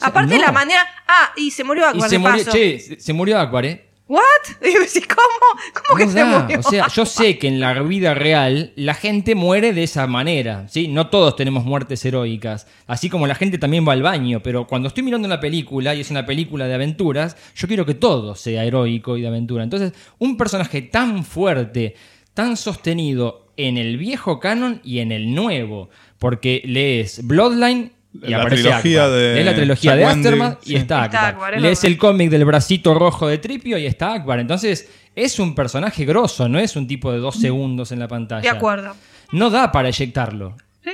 Aparte 0.00 0.34
no. 0.34 0.40
la 0.40 0.52
manera... 0.52 0.80
Ah, 1.06 1.30
y 1.36 1.50
se 1.52 1.62
murió 1.64 1.84
Y 1.84 1.86
Akbar 1.86 2.08
se 2.10 2.14
de 2.16 2.18
murió, 2.18 2.44
paso. 2.44 2.50
che, 2.56 2.78
se- 2.80 3.00
se 3.00 3.12
murió 3.12 3.38
Akbar, 3.38 3.64
¿eh? 3.66 3.89
¿What? 4.10 4.20
Y 4.68 4.74
yo 4.74 4.80
decía, 4.80 5.02
¿Cómo? 5.08 5.60
¿Cómo 5.72 5.96
que 5.96 6.06
No 6.06 6.10
se 6.12 6.18
da. 6.18 6.38
murió? 6.40 6.58
O 6.58 6.62
sea, 6.64 6.88
yo 6.88 7.06
sé 7.06 7.38
que 7.38 7.46
en 7.46 7.60
la 7.60 7.80
vida 7.82 8.12
real 8.12 8.72
la 8.74 8.94
gente 8.94 9.36
muere 9.36 9.72
de 9.72 9.84
esa 9.84 10.08
manera, 10.08 10.66
¿sí? 10.68 10.88
No 10.88 11.06
todos 11.10 11.36
tenemos 11.36 11.64
muertes 11.64 12.04
heroicas, 12.04 12.66
así 12.88 13.08
como 13.08 13.28
la 13.28 13.36
gente 13.36 13.56
también 13.58 13.86
va 13.86 13.92
al 13.92 14.02
baño, 14.02 14.42
pero 14.42 14.66
cuando 14.66 14.88
estoy 14.88 15.04
mirando 15.04 15.26
una 15.26 15.38
película 15.38 15.94
y 15.94 16.00
es 16.00 16.10
una 16.10 16.26
película 16.26 16.66
de 16.66 16.74
aventuras, 16.74 17.36
yo 17.54 17.68
quiero 17.68 17.86
que 17.86 17.94
todo 17.94 18.34
sea 18.34 18.64
heroico 18.64 19.16
y 19.16 19.20
de 19.22 19.28
aventura. 19.28 19.62
Entonces, 19.62 19.92
un 20.18 20.36
personaje 20.36 20.82
tan 20.82 21.24
fuerte, 21.24 21.94
tan 22.34 22.56
sostenido 22.56 23.52
en 23.56 23.78
el 23.78 23.96
viejo 23.96 24.40
canon 24.40 24.80
y 24.82 24.98
en 24.98 25.12
el 25.12 25.34
nuevo, 25.34 25.88
porque 26.18 26.62
lees 26.64 27.24
Bloodline 27.26 27.92
y 28.12 28.30
La 28.30 28.38
aparece 28.38 28.62
trilogía 28.62 29.08
de 29.08 29.34
Lees 29.34 29.46
la 29.46 29.54
trilogía 29.54 29.90
Jack 29.92 29.98
de 29.98 30.06
Wendy, 30.06 30.28
Aftermath 30.28 30.62
y 30.64 30.66
sí. 30.66 30.76
está 30.76 31.04
Está 31.04 31.28
Akbar. 31.28 31.34
Akbar, 31.34 31.54
es 31.54 31.62
lees 31.62 31.84
el 31.84 31.96
cómic 31.96 32.30
del 32.30 32.44
bracito 32.44 32.94
rojo 32.94 33.28
de 33.28 33.38
Tripio 33.38 33.78
y 33.78 33.86
está 33.86 34.14
Akbar. 34.14 34.40
Entonces, 34.40 34.88
es 35.14 35.38
un 35.38 35.54
personaje 35.54 36.04
grosso, 36.04 36.48
no 36.48 36.58
es 36.58 36.76
un 36.76 36.86
tipo 36.86 37.12
de 37.12 37.18
dos 37.18 37.36
segundos 37.36 37.92
en 37.92 38.00
la 38.00 38.08
pantalla. 38.08 38.42
De 38.42 38.48
acuerdo. 38.48 38.94
No 39.32 39.50
da 39.50 39.70
para 39.70 39.88
eyectarlo. 39.88 40.56
Sí, 40.82 40.90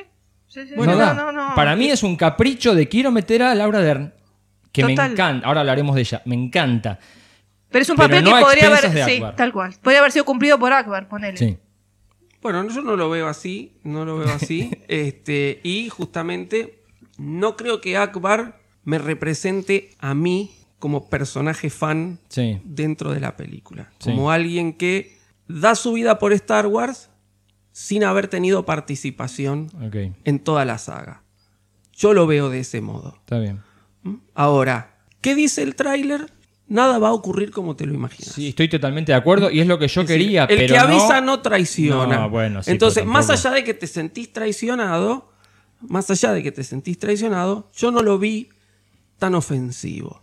sí, 0.47 0.74
no 0.76 0.84
no, 0.84 0.97
da. 0.97 1.14
no, 1.14 1.32
no. 1.32 1.55
Para 1.55 1.74
mí 1.74 1.90
es 1.90 2.02
un 2.02 2.16
capricho 2.16 2.74
de 2.74 2.88
quiero 2.88 3.10
meter 3.10 3.43
a 3.43 3.55
Laura 3.55 3.80
Dern, 3.80 4.12
que 4.72 4.82
Total. 4.82 4.97
me 4.97 5.12
encanta. 5.12 5.47
Ahora 5.47 5.60
hablaremos 5.60 5.94
de 5.94 6.02
ella, 6.02 6.22
me 6.26 6.34
encanta. 6.34 6.98
Pero 7.70 7.82
es 7.82 7.90
un 7.90 7.97
papel 7.97 8.24
que 8.24 8.30
podría 8.30 8.66
haber... 8.68 9.05
Sí, 9.05 9.22
tal 9.36 9.52
cual. 9.52 9.74
Podría 9.82 10.01
haber 10.01 10.12
sido 10.12 10.24
cumplido 10.24 10.59
por 10.59 10.72
Akbar, 10.72 11.09
ponele. 11.09 11.36
Sí. 11.36 11.56
Bueno, 12.43 12.68
yo 12.68 12.80
no 12.82 12.94
lo 12.94 13.10
veo 13.10 13.26
así, 13.26 13.72
no 13.82 14.05
lo 14.05 14.18
veo 14.18 14.32
así. 14.32 14.70
este, 14.88 15.60
y 15.64 15.88
justamente 15.88 16.76
no 17.18 17.56
creo 17.56 17.80
que 17.80 17.97
Akbar 17.97 18.60
me 18.84 18.98
represente 18.98 19.90
a 19.98 20.14
mí 20.14 20.52
como 20.78 21.09
personaje 21.09 21.70
fan 21.70 22.18
Sí. 22.28 22.60
dentro 22.64 23.12
de 23.12 23.20
la 23.20 23.36
película. 23.36 23.90
Sí. 23.98 24.10
Como 24.10 24.30
alguien 24.30 24.72
que 24.74 25.16
da 25.48 25.74
su 25.74 25.93
vida 25.94 26.18
por 26.18 26.32
Star 26.32 26.66
Wars 26.66 27.10
sin 27.72 28.05
haber 28.05 28.28
tenido 28.28 28.64
participación 28.64 29.70
en 30.24 30.38
toda 30.38 30.64
la 30.64 30.78
saga. 30.78 31.22
Yo 31.93 32.12
lo 32.14 32.26
veo 32.26 32.51
de 32.51 32.60
ese 32.60 32.80
modo. 32.80 33.16
está 33.20 33.38
bien. 33.38 33.60
Ahora, 34.34 34.97
¿qué 35.20 35.34
dice 35.34 35.62
el 35.62 35.74
tráiler? 35.74 36.30
Nada 36.68 36.98
va 36.98 37.09
a 37.09 37.12
ocurrir 37.12 37.52
como 37.52 37.76
te 37.76 37.86
lo 37.86 37.94
imaginas. 37.94 38.34
Sí, 38.34 38.48
estoy 38.48 38.68
totalmente 38.68 39.12
de 39.12 39.18
acuerdo 39.18 39.51
y 39.51 39.60
es 39.60 39.66
lo 39.68 39.78
que 39.78 39.86
yo 39.88 40.01
Es 40.02 40.09
decir, 40.09 40.22
quería, 40.24 40.44
el 40.44 40.56
pero 40.59 40.74
que 40.74 40.78
avisa 40.78 41.20
no, 41.20 41.36
no, 41.36 41.40
traiciona. 41.40 42.16
No, 42.18 42.30
bueno, 42.30 42.62
sí, 42.62 42.70
Entonces, 42.72 43.02
pero 43.02 43.12
más 43.12 43.30
allá 43.30 43.51
de 43.52 43.62
que 43.62 43.72
te 43.72 43.86
sentís 43.86 44.32
traicionado, 44.32 45.30
más 45.81 46.11
allá 46.11 46.32
de 46.32 46.43
que 46.43 46.53
te 46.53 46.65
sentís 46.65 46.98
traicionado, 46.98 47.70
yo 47.77 47.90
no 47.90 48.03
lo 48.03 48.19
vi 48.19 48.48
tan 49.19 49.35
ofensivo. 49.35 50.23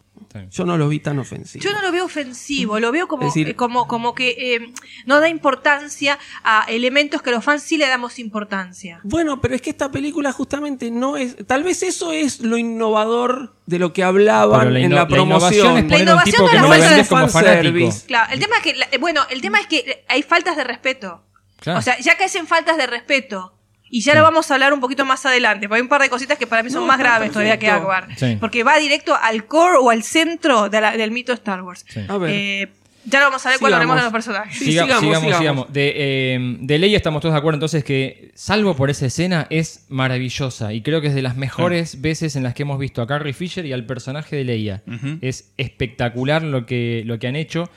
Yo 0.50 0.66
no 0.66 0.78
lo 0.78 0.88
vi 0.90 1.00
tan 1.00 1.20
ofensivo. 1.20 1.64
Yo 1.64 1.72
no 1.74 1.82
lo 1.84 1.92
veo 1.92 2.06
ofensivo, 2.06 2.80
lo 2.80 2.92
veo 2.92 3.08
como, 3.08 3.28
Es 3.28 3.34
decir- 3.36 3.50
eh, 3.50 3.56
como, 3.56 3.88
como 3.88 4.16
que 4.16 4.56
eh, 4.56 4.74
no 5.06 5.20
da 5.20 5.30
importancia 5.30 6.18
a 6.44 6.66
elementos 6.70 7.22
que 7.22 7.30
los 7.30 7.44
fans 7.44 7.62
sí 7.62 7.78
le 7.78 7.88
damos 7.88 8.18
importancia. 8.18 9.00
Bueno, 9.04 9.42
pero 9.42 9.54
es 9.54 9.62
que 9.62 9.70
esta 9.70 9.92
película 9.92 10.32
justamente 10.32 10.90
no 10.90 11.18
es. 11.18 11.36
Tal 11.46 11.62
vez 11.64 11.84
eso 11.84 12.12
es 12.12 12.40
lo 12.40 12.58
innovador 12.58 13.56
de 13.68 13.78
lo 13.78 13.94
que 13.94 14.04
hablaban 14.04 14.60
Pero 14.62 14.72
la 14.72 14.80
en 14.80 14.92
inno- 14.92 14.96
la 14.96 15.06
la 15.08 15.22
innovación 15.22 15.62
promoción. 15.62 15.78
es 15.78 15.84
poner 15.84 15.98
a 15.98 16.02
un 16.02 16.08
innovación 16.08 16.46
la 16.56 16.62
no 17.02 17.30
fanservice. 17.30 18.08
Claro, 18.08 18.34
el 18.34 18.40
tema 18.40 18.56
es 18.58 18.64
que, 18.64 18.76
la- 18.76 18.88
bueno, 19.00 19.22
el 19.30 19.42
tema 19.42 19.60
es 19.60 19.68
que 19.68 20.04
hay 20.08 20.24
faltas 20.24 20.58
de 20.58 20.64
respeto. 20.64 21.22
Claro. 21.60 21.78
O 21.80 21.82
sea, 21.84 22.00
ya 22.00 22.18
que 22.18 22.24
hacen 22.24 22.48
faltas 22.48 22.78
de 22.78 22.88
respeto, 22.88 23.54
y 23.95 24.02
ya 24.02 24.15
lo 24.15 24.24
vamos 24.24 24.49
a 24.49 24.56
hablar 24.56 24.74
un 24.74 24.80
poquito 24.80 25.06
más 25.06 25.24
adelante, 25.26 25.68
porque 25.68 25.78
hay 25.78 25.82
un 25.84 25.88
par 25.88 26.02
de 26.02 26.10
cositas 26.10 26.38
que 26.38 26.48
para 26.48 26.64
mí 26.64 26.70
son 26.72 26.82
No, 26.82 26.88
más 26.88 26.98
graves 26.98 27.32
todavía 27.32 27.60
que. 27.60 27.70
Akbar. 27.70 28.07
Sí. 28.18 28.38
Porque 28.40 28.64
va 28.64 28.78
directo 28.80 29.15
al 29.15 29.45
core 29.45 29.78
o 29.80 29.90
al 29.91 30.02
centro 30.03 30.68
de 30.70 30.82
la- 30.82 30.98
del 30.98 31.11
mito 31.11 31.32
de 31.32 31.36
Star 31.36 31.61
Wars. 31.61 31.86
Sí. 31.88 31.99
A 32.07 32.18
ver. 32.18 32.30
Eh, 32.34 32.70
ya 33.06 33.20
lo 33.20 33.26
vamos 33.26 33.45
a 33.45 33.49
ver 33.49 33.60
cuando 33.60 33.76
Sigamos. 33.78 33.91
hablemos 33.91 33.95
de 33.98 34.03
los 34.03 34.14
personajes. 34.14 34.57
Sí, 34.57 34.65
Siga- 34.72 34.84
sigamos, 34.84 34.99
sigamos, 35.03 35.20
sigamos, 35.22 35.38
sigamos. 35.40 35.74
De, 35.74 35.94
eh, 35.95 36.57
de 36.61 36.78
Leia 36.80 36.95
estamos 36.98 37.22
todos 37.22 37.34
de 37.34 37.40
acuerdo 37.40 37.57
entonces 37.57 37.84
que, 37.84 38.32
salvo 38.34 38.76
por 38.78 38.90
esa 38.90 39.06
escena, 39.06 39.45
es 39.49 39.86
maravillosa. 39.90 40.72
Y 40.74 40.82
creo 40.82 41.02
que 41.02 41.07
es 41.07 41.14
de 41.14 41.22
las 41.22 41.36
mejores 41.36 41.99
veces 42.02 42.36
en 42.38 42.44
las 42.44 42.53
que 42.53 42.64
hemos 42.64 42.80
visto 42.80 43.02
a 43.02 43.07
Carrie 43.07 43.34
Fisher 43.34 43.65
y 43.65 43.74
al 43.74 43.86
personaje 43.86 44.38
de 44.38 44.44
Leia. 44.45 44.82
Es 45.22 45.52
espectacular 45.57 46.44
lo 46.44 46.65
que, 46.65 47.03
lo 47.06 47.20
que 47.20 47.28
han 47.28 47.36
hecho. 47.36 47.70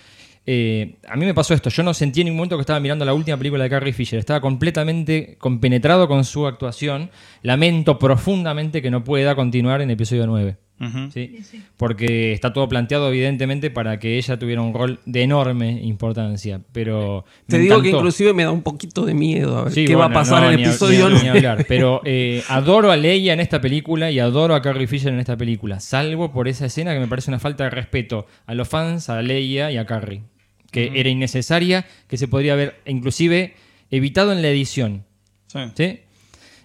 Eh, 0.48 0.94
a 1.08 1.16
mí 1.16 1.26
me 1.26 1.34
pasó 1.34 1.54
esto. 1.54 1.70
Yo 1.70 1.82
no 1.82 1.92
sentí 1.92 2.20
en 2.20 2.26
ningún 2.26 2.38
momento 2.38 2.56
que 2.56 2.60
estaba 2.60 2.78
mirando 2.80 3.04
la 3.04 3.14
última 3.14 3.36
película 3.36 3.64
de 3.64 3.70
Carrie 3.70 3.92
Fisher. 3.92 4.18
Estaba 4.18 4.40
completamente 4.40 5.36
compenetrado 5.38 6.06
con 6.08 6.24
su 6.24 6.46
actuación. 6.46 7.10
Lamento 7.42 7.98
profundamente 7.98 8.80
que 8.82 8.90
no 8.90 9.02
pueda 9.04 9.34
continuar 9.34 9.80
en 9.82 9.90
episodio 9.90 10.26
9. 10.26 10.56
Ujú. 10.78 11.10
¿sí? 11.10 11.42
Porque 11.78 12.32
está 12.34 12.52
todo 12.52 12.68
planteado 12.68 13.08
evidentemente 13.08 13.70
para 13.70 13.98
que 13.98 14.18
ella 14.18 14.38
tuviera 14.38 14.60
un 14.60 14.74
rol 14.74 15.00
de 15.06 15.22
enorme 15.22 15.70
importancia. 15.82 16.60
Pero 16.72 17.24
Te 17.46 17.58
digo 17.58 17.80
que 17.80 17.88
inclusive 17.88 18.34
me 18.34 18.42
da 18.44 18.50
un 18.50 18.62
poquito 18.62 19.06
de 19.06 19.14
miedo 19.14 19.56
a 19.56 19.64
ver 19.64 19.72
Sí, 19.72 19.86
qué 19.86 19.94
va 19.96 20.04
a 20.04 20.12
pasar 20.12 20.42
no, 20.42 20.48
en 20.50 20.58
el 20.58 20.64
episodio 20.66 21.08
ni 21.08 21.16
a- 21.16 21.18
ni 21.18 21.24
9. 21.28 21.38
hablar. 21.38 21.64
Pero 21.66 22.02
eh, 22.04 22.42
adoro 22.50 22.90
a 22.90 22.96
Leia 22.96 23.32
en 23.32 23.40
esta 23.40 23.60
película 23.62 24.10
y 24.10 24.18
adoro 24.18 24.54
a 24.54 24.60
Carrie 24.60 24.86
Fisher 24.86 25.12
en 25.14 25.18
esta 25.18 25.36
película. 25.38 25.80
Salvo 25.80 26.30
por 26.30 26.46
esa 26.46 26.66
escena 26.66 26.92
que 26.92 27.00
me 27.00 27.08
parece 27.08 27.30
una 27.30 27.38
falta 27.38 27.64
de 27.64 27.70
respeto 27.70 28.26
a 28.44 28.54
los 28.54 28.68
fans, 28.68 29.08
a 29.08 29.22
Leia 29.22 29.70
y 29.72 29.78
a 29.78 29.86
Carrie. 29.86 30.22
Que 30.70 30.92
era 30.94 31.08
innecesaria, 31.08 31.86
que 32.08 32.16
se 32.18 32.28
podría 32.28 32.52
haber 32.54 32.80
inclusive 32.86 33.54
evitado 33.90 34.32
en 34.32 34.42
la 34.42 34.48
edición. 34.48 35.04
Sí. 35.46 35.58
¿Sí? 35.76 36.00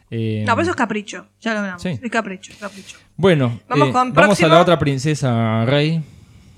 Eh, 0.10 0.44
No, 0.46 0.54
pero 0.56 0.64
eso 0.64 0.72
es 0.72 0.76
capricho. 0.78 1.28
Ya 1.40 1.54
lo 1.54 1.60
hablamos. 1.60 1.82
Sí. 1.82 1.98
Es 2.02 2.12
capricho, 2.12 2.54
capricho. 2.60 2.98
Bueno, 3.16 3.62
Vamos 3.70 3.90
eh, 3.90 3.92
con 3.92 4.14
vamos 4.14 4.42
a 4.44 4.48
la 4.48 4.60
otra 4.60 4.78
princesa 4.80 5.64
Rey, 5.66 6.02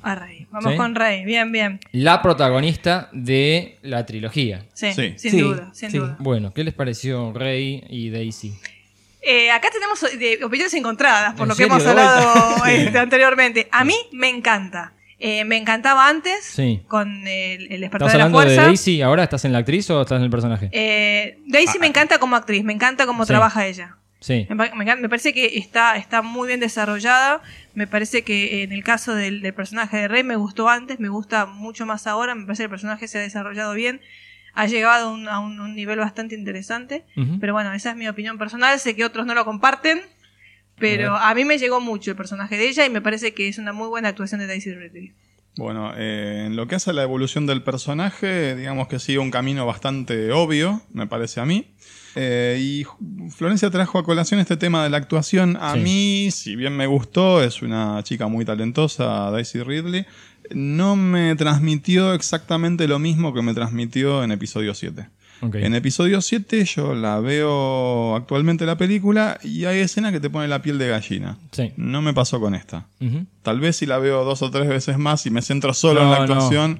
A 0.01 0.15
Rey. 0.15 0.47
Vamos 0.51 0.71
Sí. 0.71 0.77
con 0.77 0.95
Rey. 0.95 1.23
Bien, 1.25 1.51
bien. 1.51 1.79
la 1.91 2.21
protagonista 2.21 3.09
de 3.13 3.77
la 3.83 4.05
trilogía. 4.05 4.65
Sí, 4.73 4.93
Sí. 4.93 5.13
sin 5.17 5.39
duda, 5.39 5.69
sin 5.73 5.91
duda. 5.91 6.15
Bueno, 6.19 6.53
¿qué 6.53 6.63
les 6.63 6.73
pareció 6.73 7.31
Rey 7.33 7.83
y 7.89 8.09
Daisy? 8.09 8.53
Eh, 9.21 9.49
acá 9.51 9.69
tenemos 9.71 10.03
opiniones 10.43 10.73
encontradas 10.73 11.33
por 11.35 11.43
¿En 11.43 11.49
lo 11.49 11.55
que 11.55 11.63
hemos 11.63 11.83
¿De 11.83 11.89
hablado 11.91 12.65
este, 12.67 12.97
anteriormente. 12.99 13.69
A 13.71 13.83
mí 13.85 13.95
me 14.11 14.29
encanta. 14.29 14.93
Eh, 15.25 15.45
me 15.45 15.55
encantaba 15.55 16.09
antes 16.09 16.43
Sí. 16.43 16.81
con 16.89 17.25
el, 17.25 17.71
el 17.71 17.79
despertar 17.79 18.07
¿Estás 18.09 18.11
de 18.13 18.17
la 18.17 18.23
hablando 18.25 18.39
de 18.41 18.45
fuerza. 18.47 18.63
Daisy 18.63 19.01
ahora? 19.01 19.23
¿Estás 19.23 19.45
en 19.45 19.53
la 19.53 19.59
actriz 19.59 19.89
o 19.89 20.01
estás 20.01 20.17
en 20.17 20.23
el 20.25 20.29
personaje? 20.29 20.67
Eh, 20.73 21.39
Daisy 21.47 21.79
me 21.79 21.87
encanta 21.87 22.17
como 22.19 22.35
actriz, 22.35 22.63
me 22.65 22.73
encanta 22.73 23.05
cómo 23.05 23.23
Sí. 23.23 23.29
trabaja 23.29 23.65
ella. 23.65 23.95
Sí. 24.19 24.47
Me, 24.49 25.09
parece 25.09 25.33
que 25.33 25.57
está, 25.57 25.95
está 25.95 26.21
muy 26.21 26.47
bien 26.47 26.59
desarrollada. 26.59 27.41
Me 27.73 27.87
parece 27.87 28.23
que 28.23 28.63
en 28.63 28.71
el 28.73 28.83
caso 28.83 29.15
del, 29.15 29.41
del 29.41 29.53
personaje 29.53 29.95
de 29.97 30.07
Rey 30.09 30.23
me 30.23 30.35
gustó 30.35 30.67
antes, 30.69 30.99
me 30.99 31.09
gusta 31.09 31.45
mucho 31.45 31.85
más 31.85 32.05
ahora. 32.07 32.35
Me 32.35 32.45
parece 32.45 32.61
que 32.61 32.65
el 32.65 32.69
personaje 32.69 33.07
se 33.07 33.17
ha 33.17 33.21
desarrollado 33.21 33.73
bien. 33.73 34.01
Ha 34.55 34.65
llegado 34.67 35.09
a 35.09 35.11
un, 35.13 35.27
a 35.29 35.39
un- 35.39 35.59
un 35.59 35.73
nivel 35.75 35.99
bastante 35.99 36.35
interesante. 36.35 37.03
Pero 37.39 37.53
bueno, 37.53 37.73
esa 37.73 37.89
es 37.91 37.95
mi 37.95 38.07
opinión 38.07 38.37
personal. 38.37 38.77
Sé 38.79 38.95
que 38.95 39.03
otros 39.05 39.25
no 39.25 39.33
lo 39.33 39.45
comparten. 39.45 40.01
Pero 40.79 41.15
A 41.15 41.29
a, 41.29 41.35
mí 41.35 41.45
me 41.45 41.57
llegó 41.57 41.79
mucho 41.79 42.11
el 42.11 42.17
personaje 42.17 42.57
de 42.57 42.67
ella 42.67 42.85
y 42.85 42.89
me 42.89 43.01
parece 43.01 43.33
que 43.33 43.47
es 43.47 43.57
una 43.57 43.73
muy 43.73 43.87
buena 43.87 44.09
actuación 44.09 44.39
de 44.39 44.47
Daisy 44.47 44.73
Ridley. 44.73 45.13
Bueno, 45.55 45.93
eh, 45.95 46.45
en 46.47 46.55
lo 46.55 46.67
que 46.67 46.75
hace 46.75 46.89
a 46.89 46.93
la 46.93 47.03
evolución 47.03 47.45
del 47.45 47.61
personaje, 47.61 48.55
digamos 48.55 48.87
que 48.87 48.97
sigue 48.97 49.19
un 49.19 49.29
camino 49.29 49.67
bastante 49.67 50.31
obvio, 50.31 50.81
me 50.91 51.05
parece 51.05 51.39
a 51.41 51.45
mí. 51.45 51.67
Eh, 52.15 52.57
y 52.59 52.85
Florencia 53.29 53.69
trajo 53.69 53.99
a 53.99 54.03
colación 54.03 54.39
este 54.39 54.57
tema 54.57 54.83
de 54.83 54.89
la 54.89 54.97
actuación. 54.97 55.57
A 55.61 55.73
Sí. 55.73 55.79
mí, 55.79 56.29
si 56.31 56.55
bien 56.55 56.75
me 56.75 56.87
gustó, 56.87 57.43
es 57.43 57.61
una 57.61 58.01
chica 58.03 58.27
muy 58.27 58.45
talentosa, 58.45 59.29
Daisy 59.29 59.61
Ridley, 59.61 60.05
no 60.51 60.95
me 60.95 61.35
transmitió 61.35 62.13
exactamente 62.13 62.87
lo 62.87 62.97
mismo 62.99 63.33
que 63.33 63.41
me 63.43 63.53
transmitió 63.53 64.23
en 64.23 64.31
episodio 64.31 64.73
7. 64.73 65.07
En 65.53 65.75
episodio 65.75 66.21
7 66.21 66.63
yo 66.65 66.95
la 66.95 67.19
veo 67.19 68.15
actualmente 68.15 68.65
la 68.65 68.77
película 68.77 69.37
y 69.43 69.65
hay 69.65 69.79
escenas 69.79 70.11
que 70.11 70.19
te 70.19 70.29
pone 70.29 70.47
la 70.47 70.61
piel 70.61 70.77
de 70.77 70.87
gallina. 70.87 71.37
Sí. 71.51 71.71
No 71.75 72.01
me 72.01 72.13
pasó 72.13 72.39
con 72.39 72.55
esta. 72.55 72.85
Tal 73.41 73.59
vez 73.59 73.75
si 73.75 73.85
la 73.85 73.97
veo 73.97 74.23
dos 74.23 74.41
o 74.41 74.49
tres 74.49 74.69
veces 74.69 74.97
más 74.97 75.25
y 75.25 75.29
me 75.29 75.41
centro 75.41 75.73
solo 75.73 76.01
en 76.01 76.11
la 76.11 76.17
no. 76.17 76.23
actuación. 76.23 76.79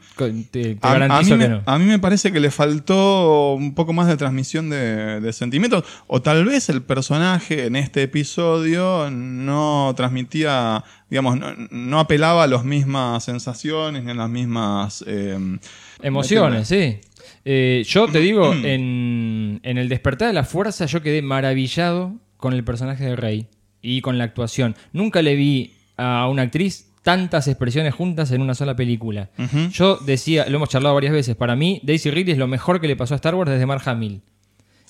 Te, 0.52 0.76
te 0.76 0.78
A, 0.82 0.94
a 0.94 1.22
mí 1.22 1.28
que 1.28 1.36
me, 1.36 1.50
no. 1.50 1.62
a 1.66 1.78
mí 1.78 1.86
me 1.86 2.00
parece 2.00 2.32
que 2.32 2.40
le 2.40 2.52
faltó 2.52 3.54
un 3.54 3.76
poco 3.76 3.92
más 3.92 4.08
de 4.08 4.16
transmisión 4.16 4.70
de, 4.70 5.20
de 5.20 5.34
sentimientos. 5.34 5.84
O 6.08 6.22
tal 6.22 6.46
vez 6.46 6.70
el 6.70 6.82
personaje 6.82 7.66
en 7.66 7.76
este 7.76 8.04
episodio 8.04 9.10
no 9.12 9.94
transmitía, 9.98 10.84
digamos, 11.10 11.38
no, 11.38 11.48
no 11.70 12.00
apelaba 12.00 12.44
a 12.44 12.48
las 12.48 12.64
mismas 12.64 13.26
sensaciones 13.26 14.04
ni 14.04 14.12
a 14.12 14.16
las 14.16 14.30
mismas 14.30 15.04
eh, 15.06 15.58
Emociones, 16.02 16.68
sí. 16.68 17.00
Eh, 17.46 17.84
yo 17.86 18.08
te 18.08 18.20
digo, 18.20 18.54
en, 18.54 19.60
en 19.64 19.78
el 19.78 19.90
despertar 19.90 20.30
de 20.30 20.34
la 20.34 20.44
fuerza 20.44 20.86
yo 20.86 21.02
quedé 21.02 21.22
maravillado 21.22 22.16
con 22.38 22.54
el 22.54 22.64
personaje 22.64 23.04
de 23.04 23.16
Rey 23.16 23.48
y 23.82 24.02
con 24.02 24.18
la 24.18 24.24
actuación. 24.24 24.76
Nunca 24.94 25.22
le 25.22 25.36
vi 25.36 25.74
a 25.98 26.28
una 26.30 26.44
actriz 26.44 26.90
tantas 27.04 27.48
expresiones 27.48 27.94
juntas 27.94 28.32
en 28.32 28.42
una 28.42 28.56
sola 28.56 28.76
película. 28.76 29.30
Yo 29.72 29.98
decía, 29.98 30.46
lo 30.48 30.56
hemos 30.56 30.70
charlado 30.70 30.96
varias 30.96 31.14
veces, 31.14 31.36
para 31.36 31.56
mí 31.56 31.82
Daisy 31.84 32.10
Ridley 32.10 32.32
es 32.32 32.38
lo 32.38 32.48
mejor 32.48 32.82
que 32.82 32.88
le 32.88 32.96
pasó 32.96 33.14
a 33.14 33.18
Star 33.18 33.36
Wars 33.36 33.52
desde 33.52 33.66
Mark 33.66 33.84
Hamill. 33.86 34.22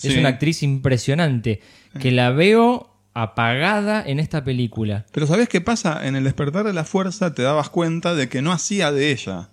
Es 0.01 0.17
una 0.17 0.29
actriz 0.29 0.63
impresionante, 0.63 1.59
que 1.99 2.11
la 2.11 2.29
veo 2.29 2.89
apagada 3.13 4.03
en 4.05 4.19
esta 4.19 4.43
película. 4.43 5.05
Pero 5.11 5.27
¿sabés 5.27 5.49
qué 5.49 5.61
pasa? 5.61 6.07
En 6.07 6.15
el 6.15 6.23
despertar 6.23 6.65
de 6.65 6.73
la 6.73 6.83
fuerza 6.83 7.33
te 7.33 7.43
dabas 7.43 7.69
cuenta 7.69 8.15
de 8.15 8.29
que 8.29 8.41
no 8.41 8.51
hacía 8.51 8.91
de 8.91 9.11
ella. 9.11 9.49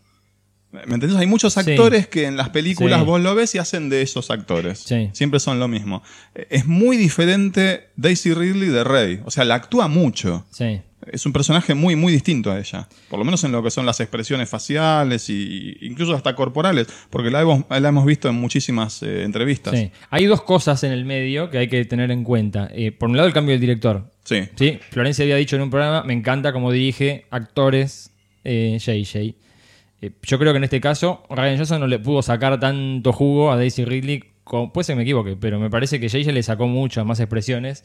¿Me 0.72 0.82
entendés? 0.94 1.16
Hay 1.16 1.26
muchos 1.26 1.54
Sí. 1.54 1.60
actores 1.60 2.06
que 2.06 2.26
en 2.26 2.36
las 2.36 2.50
películas 2.50 3.00
Sí. 3.00 3.04
vos 3.06 3.20
lo 3.20 3.34
ves 3.34 3.54
y 3.56 3.58
hacen 3.58 3.88
de 3.88 4.02
esos 4.02 4.30
actores. 4.30 4.78
Sí. 4.78 5.10
Siempre 5.12 5.40
son 5.40 5.58
lo 5.58 5.66
mismo. 5.66 6.02
Es 6.48 6.66
muy 6.66 6.96
diferente 6.96 7.88
Daisy 7.96 8.32
Ridley 8.34 8.68
de 8.68 8.84
Rey. 8.84 9.20
O 9.24 9.30
sea, 9.32 9.44
la 9.44 9.56
actúa 9.56 9.88
mucho. 9.88 10.46
Sí. 10.50 10.80
Es 11.10 11.24
un 11.26 11.32
personaje 11.32 11.74
muy, 11.74 11.96
muy 11.96 12.12
distinto 12.12 12.52
a 12.52 12.58
ella. 12.60 12.86
Por 13.08 13.18
lo 13.18 13.24
menos 13.24 13.42
en 13.42 13.50
lo 13.52 13.62
que 13.62 13.70
son 13.70 13.84
las 13.86 13.98
expresiones 14.00 14.48
faciales 14.48 15.28
y 15.30 15.76
incluso 15.80 16.14
hasta 16.14 16.36
corporales. 16.36 16.86
Porque 17.08 17.30
la 17.30 17.40
hemos, 17.40 17.64
la 17.68 17.88
hemos 17.88 18.04
visto 18.06 18.28
en 18.28 18.36
muchísimas 18.36 19.02
eh, 19.02 19.24
entrevistas. 19.24 19.76
Sí. 19.76 19.90
Hay 20.10 20.26
dos 20.26 20.42
cosas 20.42 20.84
en 20.84 20.92
el 20.92 21.04
medio 21.04 21.50
que 21.50 21.58
hay 21.58 21.68
que 21.68 21.84
tener 21.86 22.10
en 22.12 22.22
cuenta. 22.22 22.70
Eh, 22.72 22.92
por 22.92 23.08
un 23.08 23.16
lado, 23.16 23.26
el 23.26 23.34
cambio 23.34 23.54
del 23.54 23.60
director. 23.60 24.12
Sí. 24.24 24.42
Sí, 24.54 24.78
Florencia 24.90 25.24
había 25.24 25.36
dicho 25.36 25.56
en 25.56 25.62
un 25.62 25.70
programa, 25.70 26.04
me 26.04 26.12
encanta 26.12 26.52
cómo 26.52 26.70
dirige 26.70 27.26
actores 27.30 28.12
eh, 28.44 28.78
JJ. 28.78 29.34
Eh, 30.02 30.10
yo 30.22 30.38
creo 30.38 30.52
que 30.52 30.58
en 30.58 30.64
este 30.64 30.80
caso 30.80 31.24
Ryan 31.30 31.56
Johnson 31.56 31.80
no 31.80 31.86
le 31.86 31.98
pudo 31.98 32.22
sacar 32.22 32.58
tanto 32.60 33.12
jugo 33.12 33.50
a 33.52 33.56
Daisy 33.56 33.84
Ridley. 33.84 34.24
como- 34.44 34.72
puede 34.72 34.84
ser 34.84 34.94
que 34.94 34.98
me 34.98 35.02
equivoque, 35.02 35.36
pero 35.36 35.60
me 35.60 35.70
parece 35.70 36.00
que 36.00 36.08
JJ 36.08 36.32
le 36.32 36.42
sacó 36.42 36.66
muchas 36.66 37.04
más 37.06 37.20
expresiones. 37.20 37.84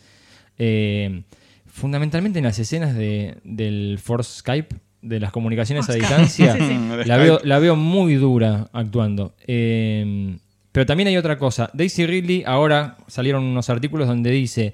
Eh, 0.58 1.24
fundamentalmente 1.68 2.40
en 2.40 2.46
las 2.46 2.58
escenas 2.60 2.96
de, 2.96 3.36
del 3.44 4.00
Force 4.02 4.40
Skype, 4.40 4.76
de 5.02 5.20
las 5.20 5.32
comunicaciones 5.32 5.88
a 5.90 5.94
distancia. 5.94 6.54
Sí, 6.58 6.62
sí. 6.68 6.78
La, 7.06 7.18
veo, 7.18 7.40
la 7.44 7.60
veo 7.60 7.76
muy 7.76 8.16
dura 8.16 8.70
actuando. 8.74 9.36
Eh, 9.46 10.38
pero 10.72 10.86
también 10.86 11.08
hay 11.08 11.18
otra 11.18 11.38
cosa. 11.38 11.70
Daisy 11.74 12.06
Ridley, 12.08 12.44
ahora 12.46 12.98
salieron 13.08 13.44
unos 13.44 13.70
artículos 13.70 14.08
donde 14.08 14.32
dice, 14.32 14.74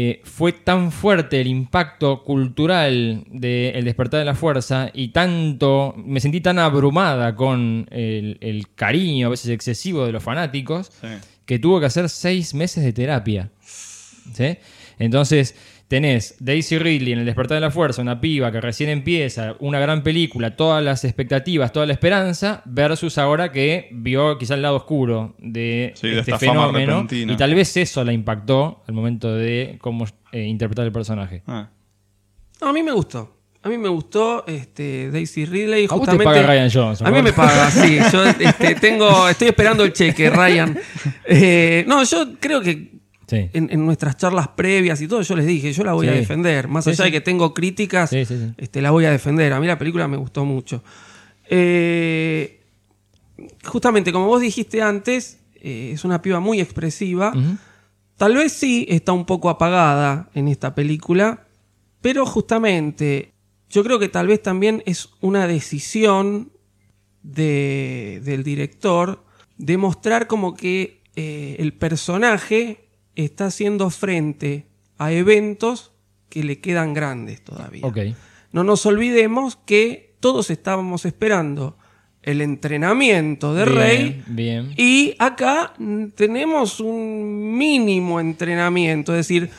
eh, 0.00 0.20
fue 0.22 0.52
tan 0.52 0.92
fuerte 0.92 1.40
el 1.40 1.48
impacto 1.48 2.22
cultural 2.22 3.24
de 3.32 3.70
El 3.70 3.84
despertar 3.84 4.20
de 4.20 4.26
la 4.26 4.36
fuerza 4.36 4.92
y 4.94 5.08
tanto, 5.08 5.92
me 5.96 6.20
sentí 6.20 6.40
tan 6.40 6.60
abrumada 6.60 7.34
con 7.34 7.88
el, 7.90 8.38
el 8.40 8.72
cariño 8.76 9.26
a 9.26 9.30
veces 9.30 9.50
excesivo 9.50 10.06
de 10.06 10.12
los 10.12 10.22
fanáticos, 10.22 10.92
que 11.44 11.58
tuvo 11.58 11.80
que 11.80 11.86
hacer 11.86 12.08
seis 12.10 12.54
meses 12.54 12.84
de 12.84 12.92
terapia. 12.92 13.50
¿Sí? 13.60 14.58
Entonces, 15.00 15.56
tenés 15.88 16.36
Daisy 16.38 16.78
Ridley 16.78 17.14
en 17.14 17.18
El 17.20 17.24
despertar 17.24 17.56
de 17.56 17.62
la 17.62 17.70
fuerza, 17.70 18.02
una 18.02 18.20
piba 18.20 18.52
que 18.52 18.60
recién 18.60 18.90
empieza, 18.90 19.56
una 19.58 19.80
gran 19.80 20.02
película, 20.02 20.54
todas 20.54 20.84
las 20.84 21.04
expectativas, 21.04 21.72
toda 21.72 21.86
la 21.86 21.94
esperanza, 21.94 22.62
versus 22.66 23.18
ahora 23.18 23.50
que 23.50 23.88
vio 23.92 24.38
quizá 24.38 24.54
el 24.54 24.62
lado 24.62 24.76
oscuro 24.76 25.34
de 25.38 25.92
Sí, 25.96 26.08
de 26.08 26.20
este 26.20 26.38
fenómeno. 26.38 27.06
Y 27.10 27.36
tal 27.36 27.54
vez 27.54 27.76
eso 27.76 28.04
la 28.04 28.12
impactó 28.12 28.82
al 28.86 28.94
momento 28.94 29.34
de 29.34 29.78
cómo 29.80 30.06
eh, 30.30 30.44
interpretar 30.44 30.84
el 30.84 30.92
personaje. 30.92 31.42
Ah. 31.46 31.70
No, 32.60 32.68
a 32.68 32.72
mí 32.72 32.82
me 32.82 32.92
gustó. 32.92 33.34
A 33.60 33.68
mí 33.68 33.76
me 33.76 33.88
gustó 33.88 34.46
este, 34.46 35.10
Daisy 35.10 35.44
Ridley. 35.44 35.86
A 35.86 35.88
vos 35.88 36.06
te 36.06 36.12
justamente, 36.12 36.24
paga 36.24 36.46
Ryan 36.46 36.70
Johnson, 36.72 37.06
A 37.06 37.10
mí 37.10 37.22
me 37.22 37.32
paga, 37.32 37.70
sí. 37.72 37.98
Yo 38.12 38.24
este, 38.24 38.76
tengo, 38.76 39.28
estoy 39.28 39.48
esperando 39.48 39.84
el 39.84 39.92
cheque, 39.92 40.30
Ryan. 40.30 40.78
Eh, 41.30 41.84
no, 41.86 42.04
yo 42.04 42.38
creo 42.40 42.62
que 42.62 42.97
Sí. 43.28 43.48
en, 43.52 43.68
en 43.70 43.84
nuestras 43.84 44.16
charlas 44.16 44.48
previas 44.48 45.00
y 45.02 45.06
todo, 45.06 45.20
yo 45.22 45.36
les 45.36 45.46
dije, 45.46 45.72
yo 45.72 45.84
la 45.84 45.92
voy 45.92 46.08
a 46.08 46.12
defender. 46.12 46.66
Más 46.66 46.84
Sí, 46.84 46.90
allá 46.90 47.04
de 47.04 47.12
que 47.12 47.20
tengo 47.20 47.52
críticas. 47.54 48.10
Este, 48.12 48.80
la 48.82 48.90
voy 48.90 49.04
a 49.04 49.10
defender. 49.10 49.52
A 49.52 49.60
mí 49.60 49.66
la 49.66 49.78
película 49.78 50.08
me 50.08 50.16
gustó 50.16 50.44
mucho. 50.46 50.82
Eh, 51.50 52.60
justamente, 53.64 54.12
como 54.12 54.26
vos 54.26 54.40
dijiste 54.40 54.82
antes, 54.82 55.38
eh, 55.56 55.90
es 55.94 56.04
una 56.04 56.22
piba 56.22 56.40
muy 56.40 56.60
expresiva. 56.60 57.32
Tal 58.16 58.34
vez 58.34 58.52
sí 58.52 58.86
está 58.88 59.12
un 59.12 59.26
poco 59.26 59.48
apagada 59.50 60.28
en 60.34 60.48
esta 60.48 60.74
película, 60.74 61.46
pero 62.00 62.26
justamente 62.26 63.32
yo 63.70 63.84
creo 63.84 63.98
que 63.98 64.08
tal 64.08 64.26
vez 64.26 64.42
también 64.42 64.82
es 64.86 65.10
una 65.20 65.46
decisión 65.46 66.50
de- 67.22 68.20
del 68.24 68.42
director 68.42 69.22
de 69.58 69.76
mostrar 69.76 70.26
como 70.26 70.54
que 70.54 71.02
eh, 71.16 71.56
el 71.58 71.72
personaje 71.74 72.87
está 73.24 73.46
haciendo 73.46 73.90
frente 73.90 74.66
a 74.96 75.12
eventos 75.12 75.92
que 76.28 76.44
le 76.44 76.60
quedan 76.60 76.94
grandes 76.94 77.42
todavía. 77.42 77.84
No 78.52 78.64
nos 78.64 78.86
olvidemos 78.86 79.56
que 79.56 80.16
todos 80.20 80.50
estábamos 80.50 81.04
esperando 81.04 81.76
el 82.22 82.40
entrenamiento 82.40 83.54
de 83.54 83.64
Bien, 83.64 83.76
Rey 83.76 84.24
Bien. 84.26 84.74
y 84.76 85.14
acá 85.18 85.74
tenemos 86.14 86.80
un 86.80 87.56
mínimo 87.56 88.20
entrenamiento, 88.20 89.12
es 89.12 89.18
decir, 89.18 89.50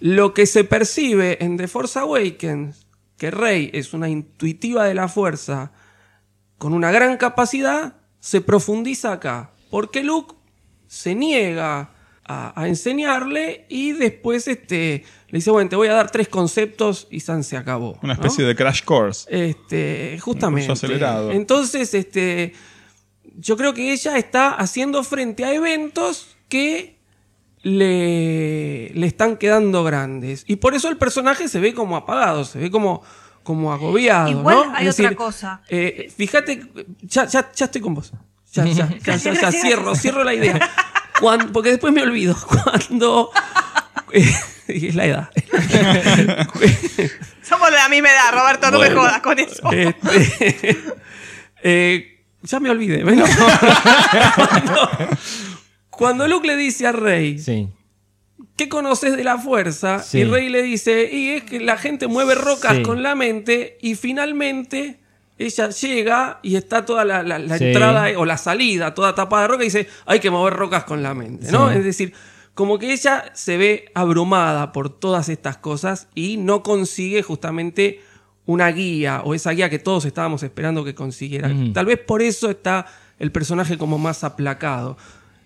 lo 0.00 0.32
que 0.32 0.46
se 0.46 0.64
percibe 0.64 1.42
en 1.44 1.56
The 1.56 1.68
Force 1.68 1.98
Awakens, 1.98 2.86
que 3.16 3.30
Rey 3.30 3.70
es 3.72 3.92
una 3.92 4.08
intuitiva 4.08 4.84
de 4.84 4.94
la 4.94 5.08
fuerza 5.08 5.72
con 6.58 6.72
una 6.72 6.90
gran 6.90 7.16
capacidad, 7.16 7.96
se 8.20 8.40
profundiza 8.40 9.12
acá. 9.12 9.52
Porque 9.70 10.02
Luke 10.02 10.34
se 10.86 11.14
niega 11.14 11.95
a, 12.28 12.60
a 12.60 12.68
enseñarle 12.68 13.66
y 13.68 13.92
después 13.92 14.48
este, 14.48 15.04
le 15.28 15.38
dice, 15.38 15.50
bueno, 15.50 15.68
te 15.70 15.76
voy 15.76 15.88
a 15.88 15.94
dar 15.94 16.10
tres 16.10 16.28
conceptos 16.28 17.06
y 17.10 17.20
San 17.20 17.44
se 17.44 17.56
acabó. 17.56 17.98
Una 18.02 18.14
¿no? 18.14 18.20
especie 18.20 18.44
de 18.44 18.54
crash 18.56 18.82
course. 18.84 19.26
Este, 19.30 20.18
justamente. 20.20 20.66
curso 20.68 20.84
acelerado. 20.86 21.30
Entonces, 21.30 21.94
este, 21.94 22.52
yo 23.36 23.56
creo 23.56 23.74
que 23.74 23.92
ella 23.92 24.16
está 24.18 24.50
haciendo 24.50 25.04
frente 25.04 25.44
a 25.44 25.52
eventos 25.54 26.36
que 26.48 26.96
le, 27.62 28.90
le 28.94 29.06
están 29.06 29.36
quedando 29.36 29.84
grandes. 29.84 30.44
Y 30.46 30.56
por 30.56 30.74
eso 30.74 30.88
el 30.88 30.96
personaje 30.96 31.48
se 31.48 31.60
ve 31.60 31.74
como 31.74 31.96
apagado, 31.96 32.44
se 32.44 32.58
ve 32.58 32.70
como, 32.70 33.02
como 33.42 33.72
agobiado. 33.72 34.30
Igual 34.30 34.56
¿no? 34.56 34.74
hay 34.74 34.86
Es 34.86 34.94
otra 34.94 35.04
decir, 35.10 35.16
cosa. 35.16 35.62
eh, 35.68 36.12
fíjate, 36.16 36.62
ya, 37.02 37.26
ya, 37.26 37.50
ya 37.52 37.64
estoy 37.66 37.80
con 37.80 37.94
vos. 37.94 38.12
Ya, 38.52 38.64
ya, 38.66 38.88
ya, 39.04 39.52
cierro, 39.52 39.94
cierro 39.94 40.24
la 40.24 40.34
idea. 40.34 40.58
Cuando- 41.20 41.52
porque 41.52 41.70
después 41.70 41.92
me 41.92 42.02
olvido. 42.02 42.36
Cuando. 42.64 43.30
eh, 44.12 44.34
es 44.68 44.94
la 44.94 45.06
edad. 45.06 45.30
Somos 47.42 47.70
de 47.70 47.76
la 47.76 47.88
misma 47.88 48.08
edad, 48.10 48.32
Roberto, 48.32 48.70
no 48.70 48.80
me 48.80 48.90
jodas 48.90 49.20
con 49.20 49.38
eso. 49.38 49.70
Este, 49.72 50.76
eh, 51.62 52.24
ya 52.42 52.58
me 52.60 52.70
olvidé. 52.70 53.04
Bueno, 53.04 53.24
cuando, 54.34 54.90
cuando 55.90 56.28
Luke 56.28 56.46
le 56.46 56.56
dice 56.56 56.86
a 56.88 56.92
Rey, 56.92 57.40
¿qué 58.56 58.68
conoces 58.68 59.16
de 59.16 59.22
la 59.24 59.38
fuerza? 59.38 60.00
Sí. 60.02 60.18
Y 60.18 60.24
Rey 60.24 60.48
le 60.48 60.62
dice, 60.62 61.08
y 61.12 61.30
es 61.30 61.44
que 61.44 61.60
la 61.60 61.76
gente 61.78 62.08
mueve 62.08 62.34
rocas 62.34 62.76
Sí. 62.78 62.82
con 62.82 63.02
la 63.04 63.14
mente 63.14 63.78
y 63.80 63.94
finalmente 63.94 64.98
ella 65.38 65.68
llega 65.70 66.40
y 66.42 66.56
está 66.56 66.84
toda 66.84 67.04
la, 67.04 67.22
la- 67.22 67.38
la 67.38 67.58
Sí. 67.58 67.64
entrada 67.66 68.06
o 68.16 68.24
la 68.24 68.36
salida 68.38 68.94
toda 68.94 69.14
tapada 69.14 69.42
de 69.42 69.48
roca 69.48 69.62
y 69.62 69.66
dice, 69.66 69.88
hay 70.06 70.20
que 70.20 70.30
mover 70.30 70.54
rocas 70.54 70.84
con 70.84 71.02
la 71.02 71.14
mente, 71.14 71.50
¿no? 71.52 71.70
Sí. 71.70 71.78
Es 71.78 71.84
decir, 71.84 72.12
como 72.54 72.78
que 72.78 72.92
ella 72.92 73.30
se 73.34 73.56
ve 73.58 73.90
abrumada 73.94 74.72
por 74.72 74.88
todas 74.88 75.28
estas 75.28 75.58
cosas 75.58 76.08
y 76.14 76.38
no 76.38 76.62
consigue 76.62 77.22
justamente 77.22 78.00
una 78.46 78.68
guía 78.70 79.20
o 79.24 79.34
esa 79.34 79.50
guía 79.50 79.68
que 79.68 79.78
todos 79.78 80.04
estábamos 80.06 80.42
esperando 80.42 80.84
que 80.84 80.94
consiguiera. 80.94 81.50
Tal 81.74 81.84
vez 81.86 81.98
por 81.98 82.22
eso 82.22 82.48
está 82.48 82.86
el 83.18 83.30
personaje 83.32 83.76
como 83.76 83.98
más 83.98 84.24
aplacado. 84.24 84.96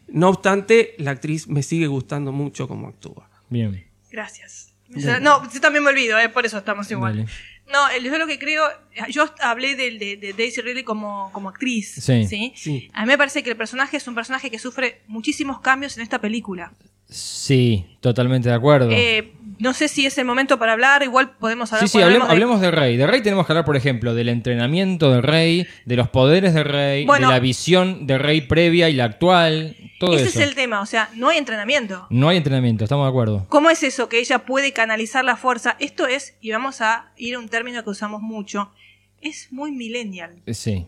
No 0.08 0.28
obstante, 0.28 0.94
la 0.98 1.12
actriz 1.12 1.48
me 1.48 1.62
sigue 1.62 1.86
gustando 1.86 2.30
mucho 2.30 2.68
como 2.68 2.88
actúa. 2.88 3.28
Bien. 3.48 3.86
Gracias. 4.10 4.74
Bien. 4.88 5.22
No, 5.22 5.50
yo 5.50 5.60
también 5.60 5.82
me 5.84 5.90
olvido, 5.90 6.18
eh, 6.18 6.28
por 6.28 6.44
eso 6.46 6.58
estamos 6.58 6.90
igual. 6.90 7.16
Dale. 7.16 7.28
No, 7.72 7.88
el- 7.90 8.04
yo 8.04 8.18
lo 8.18 8.26
que 8.26 8.38
creo, 8.38 8.64
yo 9.10 9.32
hablé 9.40 9.76
del- 9.76 9.98
de, 9.98 10.16
de 10.16 10.32
Daisy 10.32 10.60
Ridley 10.60 10.82
como, 10.84 11.30
como 11.32 11.48
actriz. 11.48 11.92
Sí. 11.94 12.52
¿sí? 12.56 12.88
A 12.92 13.02
mí 13.02 13.06
me 13.08 13.18
parece 13.18 13.42
que 13.42 13.50
el 13.50 13.56
personaje 13.56 13.96
es 13.96 14.06
un 14.08 14.14
personaje 14.14 14.50
que 14.50 14.58
sufre 14.58 15.02
muchísimos 15.06 15.60
cambios 15.60 15.96
en 15.96 16.02
esta 16.02 16.20
película. 16.20 16.72
Sí, 17.08 17.84
totalmente 18.00 18.48
de 18.48 18.54
acuerdo. 18.54 18.88
Eh, 18.92 19.32
no 19.58 19.74
sé 19.74 19.88
si 19.88 20.06
es 20.06 20.16
el 20.18 20.24
momento 20.24 20.58
para 20.58 20.72
hablar, 20.72 21.02
igual 21.02 21.32
podemos 21.38 21.72
hablar. 21.72 21.88
Sí, 21.88 21.98
sí, 21.98 22.02
hablemos, 22.02 22.30
hablemos 22.30 22.60
de 22.60 22.70
Rey. 22.70 22.96
De 22.96 23.06
Rey 23.06 23.20
tenemos 23.20 23.46
que 23.46 23.52
hablar, 23.52 23.64
por 23.64 23.76
ejemplo, 23.76 24.14
del 24.14 24.28
entrenamiento 24.28 25.10
de 25.12 25.20
Rey, 25.20 25.66
de 25.84 25.96
los 25.96 26.08
poderes 26.08 26.54
de 26.54 26.62
Rey, 26.62 27.04
Bueno. 27.06 27.26
de 27.28 27.34
la 27.34 27.40
visión 27.40 28.06
de 28.06 28.16
Rey 28.18 28.42
previa 28.42 28.88
y 28.88 28.92
la 28.94 29.04
actual, 29.04 29.76
todo 30.00 30.16
Ese 30.16 30.28
eso. 30.28 30.40
es 30.40 30.48
el 30.48 30.54
tema, 30.54 30.80
o 30.80 30.86
sea, 30.86 31.10
no 31.14 31.28
hay 31.28 31.36
entrenamiento. 31.36 32.06
No 32.08 32.30
hay 32.30 32.38
entrenamiento, 32.38 32.84
estamos 32.84 33.04
de 33.04 33.10
acuerdo. 33.10 33.46
¿Cómo 33.50 33.68
es 33.68 33.82
eso 33.82 34.08
que 34.08 34.18
ella 34.18 34.40
puede 34.46 34.72
canalizar 34.72 35.22
la 35.26 35.36
fuerza? 35.36 35.76
Esto 35.78 36.06
es, 36.06 36.34
y 36.40 36.50
vamos 36.50 36.80
a 36.80 37.12
ir 37.18 37.34
a 37.34 37.38
un 37.38 37.50
término 37.50 37.84
que 37.84 37.90
usamos 37.90 38.22
mucho, 38.22 38.72
es 39.20 39.52
muy 39.52 39.70
millennial. 39.72 40.40
Eh, 40.46 40.54
Sí. 40.54 40.86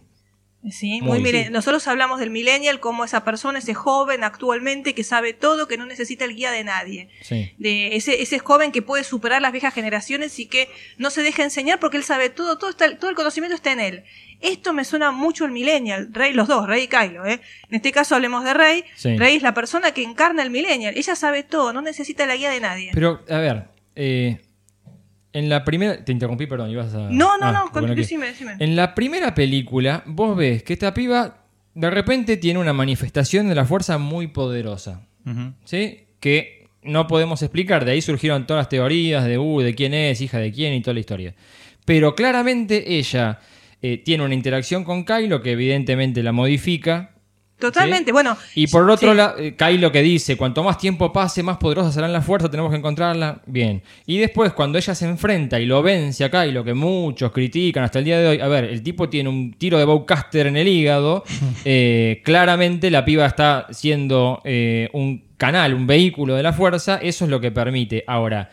Sí, 0.71 1.01
Muy, 1.03 1.19
muy 1.19 1.31
sí. 1.33 1.47
Nosotros 1.51 1.89
hablamos 1.89 2.21
del 2.21 2.31
millennial 2.31 2.79
como 2.79 3.05
esa 3.05 3.25
persona, 3.25 3.59
ese 3.59 3.75
joven 3.75 4.23
actualmente 4.23 4.95
que 4.95 5.03
sabe 5.03 5.33
todo, 5.33 5.67
que 5.67 5.77
no 5.77 5.87
necesita 5.87 6.25
el 6.25 6.37
guía 6.37 6.53
de 6.53 6.63
nadie. 6.63 7.09
Sí. 7.23 7.53
De 7.59 7.97
ese, 7.97 8.23
ese 8.23 8.39
joven 8.39 8.71
que 8.71 8.81
puede 8.81 9.03
superar 9.03 9.43
las 9.43 9.51
viejas 9.51 9.75
generaciones 9.75 10.39
y 10.39 10.47
que 10.47 10.69
no 10.99 11.11
se 11.11 11.23
deja 11.23 11.43
enseñar 11.43 11.81
porque 11.81 11.97
él 11.97 12.05
sabe 12.05 12.31
todo, 12.31 12.59
todo, 12.59 12.71
está, 12.71 12.97
todo 12.97 13.11
el 13.11 13.17
conocimiento 13.17 13.57
está 13.57 13.73
en 13.73 13.81
él. 13.81 14.05
Esto 14.43 14.73
me 14.73 14.85
suena 14.85 15.11
mucho 15.13 15.45
al 15.45 15.53
millennial, 15.53 16.09
Rey, 16.13 16.33
los 16.33 16.49
dos, 16.49 16.67
Rey 16.67 16.85
y 16.85 16.89
Kylo, 16.89 17.25
¿eh? 17.27 17.41
En 17.69 17.75
este 17.77 17.93
caso 17.93 18.15
hablemos 18.17 18.45
de 18.45 18.55
Rey. 18.55 18.85
Sí. 18.97 19.17
Rey 19.17 19.37
es 19.37 19.43
la 19.43 19.55
persona 19.55 19.93
que 19.93 20.03
encarna 20.03 20.43
el 20.43 20.51
millennial. 20.51 20.95
Ella 20.97 21.15
sabe 21.17 21.43
todo, 21.45 21.73
no 21.73 21.81
necesita 21.83 22.27
la 22.27 22.37
guía 22.37 22.51
de 22.51 22.61
nadie. 22.61 22.91
Pero, 22.93 23.23
a 23.31 23.39
ver, 23.39 23.65
eh, 23.95 24.41
en 25.33 25.49
la 25.49 25.65
primera... 25.65 26.05
Te 26.05 26.13
interrumpí, 26.13 26.47
perdón, 26.47 26.71
ibas 26.71 26.93
a... 26.95 27.09
no, 27.11 27.39
no, 27.39 27.47
Ah, 27.47 27.53
no, 27.53 27.71
con- 27.71 27.95
decime, 27.95 28.27
decime. 28.27 28.57
En 28.59 28.77
la 28.77 28.95
primera 28.95 29.35
película, 29.35 30.03
vos 30.07 30.37
ves 30.37 30.63
que 30.63 30.73
esta 30.75 30.93
piba 30.93 31.39
de 31.75 31.91
repente 31.91 32.37
tiene 32.37 32.59
una 32.61 32.73
manifestación 32.75 33.49
de 33.49 33.55
la 33.55 33.65
fuerza 33.65 33.97
muy 33.99 34.27
poderosa. 34.27 35.07
¿Sí? 35.65 36.01
Que 36.21 36.69
no 36.83 37.07
podemos 37.07 37.41
explicar. 37.43 37.85
De 37.85 37.93
ahí 37.93 38.03
surgieron 38.03 38.47
todas 38.47 38.63
las 38.63 38.69
teorías 38.69 39.25
de, 39.25 39.39
uh, 39.39 39.61
de 39.61 39.75
quién 39.75 39.95
es, 39.95 40.21
hija 40.21 40.39
de 40.39 40.51
quién 40.53 40.75
y 40.75 40.83
toda 40.83 40.95
la 40.95 41.01
historia. 41.01 41.35
Pero 41.85 42.15
claramente 42.15 42.99
ella 42.99 43.39
eh, 43.83 43.99
tiene 43.99 44.25
una 44.25 44.35
interacción 44.35 44.85
con 44.85 45.05
Kylo 45.05 45.43
que 45.43 45.53
evidentemente 45.53 46.23
la 46.23 46.31
modifica. 46.31 47.11
Totalmente, 47.59 48.13
bueno. 48.13 48.37
Y 48.55 48.69
por 48.69 48.89
otro 48.89 49.11
sí. 49.11 49.17
lado, 49.17 49.39
eh, 49.39 49.57
Kylo 49.57 49.91
que 49.91 50.03
dice, 50.03 50.37
cuanto 50.37 50.63
más 50.63 50.79
tiempo 50.79 51.13
pase, 51.13 51.43
más 51.43 51.59
poderosa 51.59 51.91
serán 51.91 52.13
las 52.13 52.25
fuerzas, 52.25 52.49
tenemos 52.49 52.71
que 52.71 52.77
encontrarla. 52.77 53.43
Bien. 53.47 53.83
Y 54.07 54.19
después, 54.19 54.53
cuando 54.53 54.79
ella 54.79 54.95
se 54.95 55.07
enfrenta 55.07 55.59
y 55.59 55.67
lo 55.67 55.83
vence 55.83 56.25
a 56.25 56.31
Kylo, 56.31 56.63
que 56.63 56.75
muchos 56.75 57.33
critican 57.33 57.83
hasta 57.83 57.99
el 57.99 58.05
día 58.05 58.21
de 58.21 58.29
hoy, 58.29 58.41
a 58.41 58.47
ver, 58.47 58.65
el 58.65 58.85
tipo 58.85 59.09
tiene 59.09 59.29
un 59.29 59.53
tiro 59.55 59.79
de 59.79 59.85
bowcaster 59.85 60.47
en 60.47 60.57
el 60.57 60.69
hígado, 60.69 61.25
eh, 61.65 62.21
claramente 62.25 62.89
la 62.89 63.05
piba 63.05 63.27
está 63.27 63.67
siendo 63.71 64.43
un 64.93 65.25
canal, 65.37 65.75
un 65.75 65.89
vehículo 65.89 66.37
de 66.37 66.45
la 66.45 66.53
fuerza, 66.53 66.99
eso 67.03 67.25
es 67.25 67.31
lo 67.31 67.41
que 67.41 67.51
permite. 67.51 68.05
Ahora, 68.07 68.49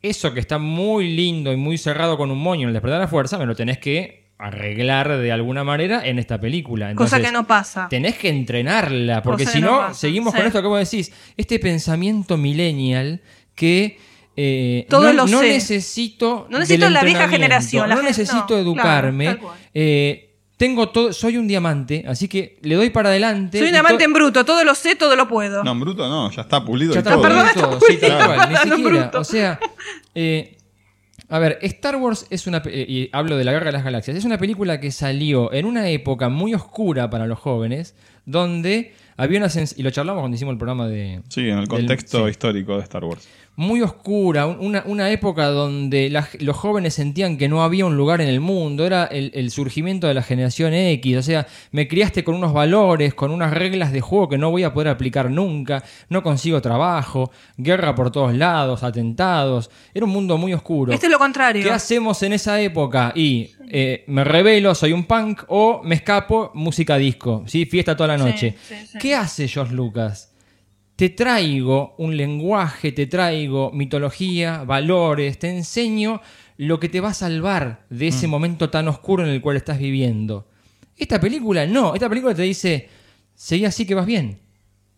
eso 0.00 0.32
que 0.32 0.40
está 0.40 0.58
muy 0.58 1.14
lindo 1.14 1.52
y 1.52 1.56
muy 1.56 1.76
cerrado 1.76 2.16
con 2.16 2.30
un 2.30 2.38
moño 2.38 2.62
en 2.62 2.68
el 2.68 2.72
despertar 2.72 3.00
de 3.00 3.04
la 3.04 3.08
fuerza, 3.08 3.36
me 3.38 3.44
lo 3.44 3.54
tenés 3.54 3.78
que 3.78 4.25
arreglar 4.38 5.16
de 5.18 5.32
alguna 5.32 5.64
manera 5.64 6.06
en 6.06 6.18
esta 6.18 6.40
película. 6.40 6.94
Cosa 6.94 7.20
que 7.20 7.32
no 7.32 7.46
pasa. 7.46 7.86
Tenés 7.88 8.16
que 8.16 8.28
entrenarla, 8.28 9.22
porque 9.22 9.44
Cosa 9.44 9.56
si 9.56 9.60
no, 9.62 9.94
seguimos 9.94 10.32
sí. 10.32 10.38
con 10.38 10.46
esto 10.46 10.60
que 10.62 10.68
vos 10.68 10.78
decís, 10.90 11.12
este 11.36 11.58
pensamiento 11.58 12.36
millennial 12.36 13.22
que 13.54 13.98
eh, 14.36 14.86
Todo 14.90 15.06
no, 15.06 15.12
lo 15.14 15.26
no 15.26 15.40
sé. 15.40 15.48
necesito 15.48 16.46
No 16.50 16.58
necesito 16.58 16.90
la 16.90 17.02
vieja 17.02 17.28
generación, 17.28 17.88
la 17.88 17.94
no 17.94 18.02
necesito 18.02 18.46
no, 18.50 18.58
educarme. 18.58 19.24
claro, 19.38 19.54
eh, 19.72 20.22
tengo 20.58 20.88
todo, 20.90 21.12
soy 21.14 21.36
un 21.38 21.46
diamante, 21.48 22.04
así 22.06 22.28
que 22.28 22.58
le 22.62 22.74
doy 22.76 22.90
para 22.90 23.08
adelante. 23.10 23.58
Soy 23.58 23.68
un 23.68 23.74
y 23.74 23.78
amante 23.78 23.98
to- 23.98 24.04
en 24.04 24.12
bruto, 24.12 24.44
todo 24.44 24.64
lo 24.64 24.74
sé, 24.74 24.96
todo 24.96 25.14
lo 25.16 25.28
puedo. 25.28 25.62
No, 25.64 25.72
en 25.72 25.80
bruto 25.80 26.06
no, 26.08 26.30
ya 26.30 26.42
está 26.42 26.64
pulido 26.64 26.92
Ya 26.94 26.98
y 27.00 27.02
está 27.02 27.12
todo. 27.12 27.22
pulido 27.22 27.46
todo, 27.54 27.80
sí, 27.88 27.96
tal 27.98 28.26
cual, 28.26 28.48
ni 28.50 28.56
siquiera. 28.76 28.76
bruto. 28.90 29.20
O 29.20 29.24
sea, 29.24 29.58
eh, 30.14 30.55
a 31.28 31.38
ver, 31.38 31.58
Star 31.62 31.96
Wars 31.96 32.26
es 32.30 32.46
una. 32.46 32.62
eh, 32.66 32.86
y 32.88 33.08
hablo 33.12 33.36
de 33.36 33.44
la 33.44 33.52
Guerra 33.52 33.66
de 33.66 33.72
las 33.72 33.84
Galaxias. 33.84 34.16
Es 34.16 34.24
una 34.24 34.38
película 34.38 34.80
que 34.80 34.90
salió 34.90 35.52
en 35.52 35.66
una 35.66 35.88
época 35.88 36.28
muy 36.28 36.54
oscura 36.54 37.10
para 37.10 37.26
los 37.26 37.38
jóvenes, 37.38 37.94
donde 38.26 38.92
había 39.16 39.38
una. 39.38 39.48
Y 39.76 39.82
lo 39.82 39.90
charlamos 39.90 40.20
cuando 40.22 40.34
hicimos 40.36 40.52
el 40.52 40.58
programa 40.58 40.86
de. 40.88 41.22
Sí, 41.28 41.40
en 41.42 41.58
el 41.58 41.60
del- 41.60 41.68
contexto 41.68 42.24
sí. 42.24 42.30
histórico 42.30 42.76
de 42.76 42.82
Star 42.82 43.04
Wars. 43.04 43.28
Muy 43.56 43.80
oscura, 43.82 44.46
un- 44.46 44.58
una, 44.60 44.82
una 44.86 45.10
época 45.10 45.46
donde 45.46 46.10
la- 46.10 46.28
los 46.40 46.56
jóvenes 46.56 46.94
sentían 46.94 47.38
que 47.38 47.48
no 47.48 47.62
había 47.62 47.86
un 47.86 47.96
lugar 47.96 48.20
en 48.20 48.28
el 48.28 48.40
mundo, 48.40 48.84
era 48.84 49.04
el, 49.06 49.30
el 49.34 49.50
surgimiento 49.50 50.06
de 50.06 50.14
la 50.14 50.22
generación 50.22 50.74
X, 50.74 51.16
o 51.16 51.22
sea, 51.22 51.46
me 51.72 51.88
criaste 51.88 52.22
con 52.22 52.34
unos 52.34 52.52
valores, 52.52 53.14
con 53.14 53.30
unas 53.30 53.52
reglas 53.54 53.92
de 53.92 54.00
juego 54.02 54.28
que 54.28 54.36
no 54.38 54.50
voy 54.50 54.62
a 54.62 54.74
poder 54.74 54.88
aplicar 54.88 55.30
nunca, 55.30 55.82
no 56.10 56.22
consigo 56.22 56.60
trabajo, 56.60 57.30
guerra 57.56 57.94
por 57.94 58.10
todos 58.10 58.34
lados, 58.34 58.82
atentados, 58.82 59.70
era 59.94 60.04
un 60.04 60.12
mundo 60.12 60.36
muy 60.36 60.52
oscuro. 60.52 60.92
Este 60.92 61.06
es 61.06 61.12
lo 61.12 61.18
contrario. 61.18 61.62
¿Qué 61.64 61.70
hacemos 61.70 62.22
en 62.22 62.34
esa 62.34 62.60
época? 62.60 63.12
Y 63.14 63.52
eh, 63.70 64.04
me 64.06 64.22
revelo, 64.22 64.74
soy 64.74 64.92
un 64.92 65.04
punk, 65.04 65.44
o 65.48 65.80
me 65.82 65.94
escapo, 65.94 66.50
música 66.54 66.96
disco, 66.98 67.42
¿sí? 67.46 67.64
fiesta 67.64 67.96
toda 67.96 68.08
la 68.08 68.18
noche. 68.18 68.54
sí, 68.68 68.74
sí. 68.86 68.98
¿Qué 68.98 69.14
hace 69.14 69.48
George 69.48 69.74
Lucas? 69.74 70.30
Te 70.96 71.10
traigo 71.10 71.94
un 71.98 72.16
lenguaje, 72.16 72.90
te 72.92 73.06
traigo 73.06 73.70
mitología, 73.72 74.64
valores, 74.64 75.38
te 75.38 75.50
enseño 75.50 76.22
lo 76.56 76.80
que 76.80 76.88
te 76.88 77.00
va 77.00 77.10
a 77.10 77.14
salvar 77.14 77.84
de 77.90 78.06
Mm. 78.06 78.08
ese 78.08 78.26
momento 78.26 78.70
tan 78.70 78.88
oscuro 78.88 79.22
en 79.22 79.28
el 79.28 79.42
cual 79.42 79.58
estás 79.58 79.78
viviendo. 79.78 80.48
Esta 80.96 81.20
película 81.20 81.66
no, 81.66 81.94
esta 81.94 82.08
película 82.08 82.34
te 82.34 82.42
dice, 82.42 82.88
seguí 83.34 83.66
así 83.66 83.84
que 83.84 83.94
vas 83.94 84.06
bien. 84.06 84.38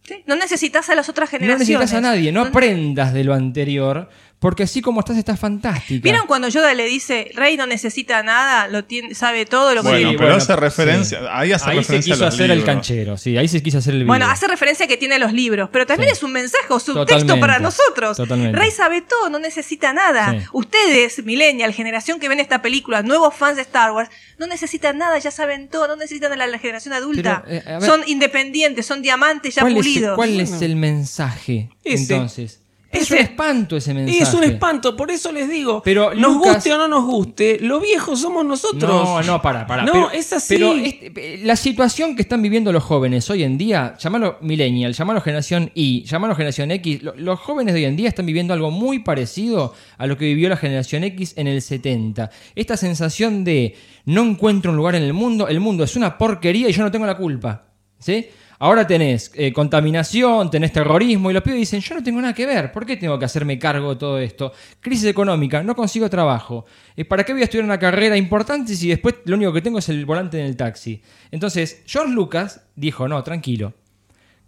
Sí, 0.04 0.22
No 0.26 0.36
necesitas 0.36 0.88
a 0.88 0.94
las 0.94 1.08
otras 1.08 1.26
No 1.32 1.38
generaciones. 1.38 1.68
necesitas 1.68 1.92
a 1.94 2.00
nadie, 2.00 2.30
no 2.32 2.44
No- 2.44 2.50
aprendas 2.50 3.12
de 3.12 3.24
lo 3.24 3.34
anterior, 3.34 4.08
porque 4.40 4.62
así 4.62 4.80
como 4.80 5.00
estás, 5.00 5.16
estás 5.16 5.40
fantástica. 5.40 6.00
¿Vieron 6.02 6.26
cuando 6.28 6.48
Yoda 6.48 6.72
le 6.74 6.84
dice, 6.86 7.30
Rey 7.34 7.56
no 7.56 7.66
necesita 7.66 8.22
nada, 8.22 8.68
lo 8.68 8.84
tiene, 8.84 9.14
sabe 9.14 9.46
todo 9.46 9.74
lo 9.74 9.82
que 9.82 9.88
Bueno, 9.88 10.10
Sí, 10.10 10.16
pero 10.16 10.28
bueno, 10.28 10.36
hace 10.42 10.54
referencia, 10.56 11.18
sí. 11.18 11.24
ahí 11.30 11.52
hace 11.52 11.64
Ahí 11.70 11.76
se 11.76 11.80
referencia 11.80 12.12
quiso 12.14 12.24
a 12.24 12.26
los 12.26 12.34
hacer 12.34 12.50
el 12.52 12.64
canchero, 12.64 13.16
sí, 13.16 13.36
ahí 13.36 13.48
se 13.48 13.62
quiso 13.62 13.78
hacer 13.78 13.94
el 13.94 14.04
Bueno, 14.04 14.26
vivo. 14.26 14.32
hace 14.32 14.46
referencia 14.46 14.86
que 14.86 14.96
tiene 14.96 15.18
los 15.18 15.32
libros, 15.32 15.70
pero 15.72 15.86
también 15.86 16.10
Sí. 16.10 16.18
es 16.18 16.22
un 16.22 16.32
mensaje 16.32 16.66
o 16.68 16.78
subtexto 16.78 17.04
Totalmente, 17.06 17.40
para 17.40 17.58
nosotros. 17.58 18.16
totalmente. 18.16 18.56
Rey 18.56 18.70
sabe 18.70 19.00
todo, 19.02 19.28
no 19.28 19.38
necesita 19.40 19.92
nada. 19.92 20.32
Sí. 20.32 20.46
Ustedes, 20.52 21.24
millennial, 21.24 21.72
generación 21.74 22.20
que 22.20 22.28
ven 22.28 22.38
esta 22.38 22.62
película, 22.62 23.02
nuevos 23.02 23.34
fans 23.34 23.56
de 23.56 23.62
Star 23.62 23.90
Wars, 23.90 24.08
no 24.38 24.46
necesitan 24.46 24.98
nada, 24.98 25.18
ya 25.18 25.30
saben 25.32 25.68
todo, 25.68 25.88
no 25.88 25.96
necesitan 25.96 26.32
a 26.32 26.36
la, 26.36 26.46
la 26.46 26.58
generación 26.60 26.94
adulta. 26.94 27.42
Pero, 27.44 27.56
eh, 27.60 27.62
ver- 27.66 27.82
son 27.82 28.02
independientes, 28.06 28.86
son 28.86 29.02
diamantes 29.02 29.56
ya 29.56 29.62
¿Cuál, 29.62 29.72
es, 29.72 29.78
pulidos. 29.78 30.14
cuál 30.16 30.38
es 30.40 30.62
el 30.62 30.76
mensaje 30.76 31.70
Ese. 31.82 32.14
entonces? 32.14 32.60
Es 32.90 33.10
un 33.10 33.18
espanto 33.18 33.76
ese 33.76 33.92
mensaje. 33.92 34.22
Es 34.22 34.32
un 34.32 34.44
espanto, 34.44 34.96
por 34.96 35.10
eso 35.10 35.30
les 35.30 35.48
digo. 35.48 35.82
Pero 35.84 36.14
nos 36.14 36.34
Lucas- 36.36 36.54
guste 36.54 36.72
o 36.72 36.78
no 36.78 36.88
nos 36.88 37.04
guste, 37.04 37.58
lo 37.60 37.80
viejos 37.80 38.20
somos 38.20 38.46
nosotros. 38.46 38.82
No, 38.90 39.22
no, 39.22 39.42
para, 39.42 39.66
para. 39.66 39.84
No, 39.84 39.92
pero, 39.92 40.10
es 40.10 40.32
así. 40.32 40.54
Pero 40.54 40.72
este- 40.72 41.38
la 41.44 41.54
situación 41.56 42.16
que 42.16 42.22
están 42.22 42.40
viviendo 42.40 42.72
los 42.72 42.82
jóvenes 42.82 43.28
hoy 43.28 43.42
en 43.42 43.58
día, 43.58 43.94
llamalo 43.98 44.38
millennial, 44.40 44.94
llamalo 44.94 45.20
generación 45.20 45.70
Y, 45.74 46.04
llamalo 46.04 46.34
generación 46.34 46.70
X, 46.70 47.02
lo- 47.02 47.14
los 47.14 47.38
jóvenes 47.38 47.74
de 47.74 47.80
hoy 47.80 47.84
en 47.86 47.96
día 47.96 48.08
están 48.08 48.24
viviendo 48.24 48.54
algo 48.54 48.70
muy 48.70 49.00
parecido 49.00 49.74
a 49.98 50.06
lo 50.06 50.16
que 50.16 50.24
vivió 50.24 50.48
la 50.48 50.56
generación 50.56 51.04
X 51.04 51.34
en 51.36 51.46
el 51.46 51.60
70. 51.60 52.30
Esta 52.54 52.76
sensación 52.78 53.44
de 53.44 53.76
no 54.06 54.22
encuentro 54.22 54.70
un 54.70 54.78
lugar 54.78 54.94
en 54.94 55.02
el 55.02 55.12
mundo, 55.12 55.46
el 55.48 55.60
mundo 55.60 55.84
es 55.84 55.94
una 55.94 56.16
porquería 56.16 56.68
y 56.70 56.72
yo 56.72 56.82
no 56.82 56.90
tengo 56.90 57.04
la 57.04 57.16
culpa. 57.18 57.64
¿Sí? 58.00 58.28
Ahora 58.60 58.86
tenés 58.86 59.30
eh, 59.34 59.52
contaminación, 59.52 60.50
tenés 60.50 60.72
terrorismo 60.72 61.30
y 61.30 61.34
los 61.34 61.44
pibes 61.44 61.60
dicen, 61.60 61.80
yo 61.80 61.94
no 61.94 62.02
tengo 62.02 62.20
nada 62.20 62.34
que 62.34 62.44
ver, 62.44 62.72
¿por 62.72 62.84
qué 62.84 62.96
tengo 62.96 63.16
que 63.16 63.24
hacerme 63.24 63.56
cargo 63.56 63.90
de 63.90 64.00
todo 64.00 64.18
esto? 64.18 64.52
Crisis 64.80 65.06
económica, 65.06 65.62
no 65.62 65.76
consigo 65.76 66.10
trabajo. 66.10 66.64
Eh, 66.96 67.04
¿Para 67.04 67.22
qué 67.22 67.32
voy 67.32 67.42
a 67.42 67.44
estudiar 67.44 67.64
una 67.64 67.78
carrera 67.78 68.16
importante 68.16 68.74
si 68.74 68.88
después 68.88 69.14
lo 69.26 69.36
único 69.36 69.52
que 69.52 69.62
tengo 69.62 69.78
es 69.78 69.88
el 69.88 70.04
volante 70.04 70.40
en 70.40 70.46
el 70.46 70.56
taxi? 70.56 71.00
Entonces, 71.30 71.82
George 71.86 72.12
Lucas 72.12 72.62
dijo, 72.74 73.06
no, 73.06 73.22
tranquilo, 73.22 73.74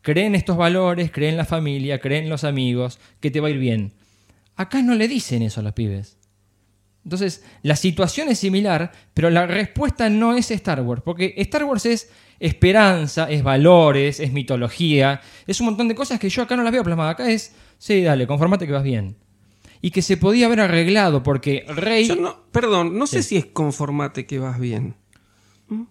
cree 0.02 0.26
en 0.26 0.34
estos 0.34 0.56
valores, 0.56 1.12
cree 1.12 1.28
en 1.28 1.36
la 1.36 1.44
familia, 1.44 2.00
cree 2.00 2.18
en 2.18 2.28
los 2.28 2.42
amigos, 2.42 2.98
que 3.20 3.30
te 3.30 3.38
va 3.38 3.46
a 3.46 3.52
ir 3.52 3.58
bien. 3.58 3.92
Acá 4.56 4.82
no 4.82 4.96
le 4.96 5.06
dicen 5.06 5.42
eso 5.42 5.60
a 5.60 5.62
los 5.62 5.72
pibes. 5.72 6.16
Entonces, 7.04 7.44
la 7.62 7.76
situación 7.76 8.28
es 8.28 8.40
similar, 8.40 8.92
pero 9.14 9.30
la 9.30 9.46
respuesta 9.46 10.10
no 10.10 10.36
es 10.36 10.50
Star 10.50 10.82
Wars, 10.82 11.00
porque 11.04 11.34
Star 11.38 11.64
Wars 11.64 11.86
es 11.86 12.10
esperanza, 12.40 13.30
es 13.30 13.42
valores, 13.44 14.18
es 14.18 14.32
mitología, 14.32 15.20
es 15.46 15.60
un 15.60 15.66
montón 15.66 15.86
de 15.88 15.94
cosas 15.94 16.18
que 16.18 16.28
yo 16.28 16.42
acá 16.42 16.56
no 16.56 16.62
las 16.64 16.72
veo 16.72 16.82
plasmadas. 16.82 17.14
Acá 17.14 17.30
es, 17.30 17.54
sí, 17.78 18.02
dale, 18.02 18.26
conformate 18.26 18.66
que 18.66 18.72
vas 18.72 18.82
bien. 18.82 19.16
Y 19.82 19.92
que 19.92 20.02
se 20.02 20.16
podía 20.16 20.46
haber 20.46 20.60
arreglado, 20.60 21.22
porque 21.22 21.64
Rey... 21.68 22.06
Yo 22.06 22.16
no- 22.16 22.36
perdón, 22.50 22.98
no 22.98 23.06
sé 23.06 23.22
si 23.22 23.36
es 23.36 23.46
conformate 23.46 24.26
que 24.26 24.38
vas 24.38 24.58
bien. 24.58 24.96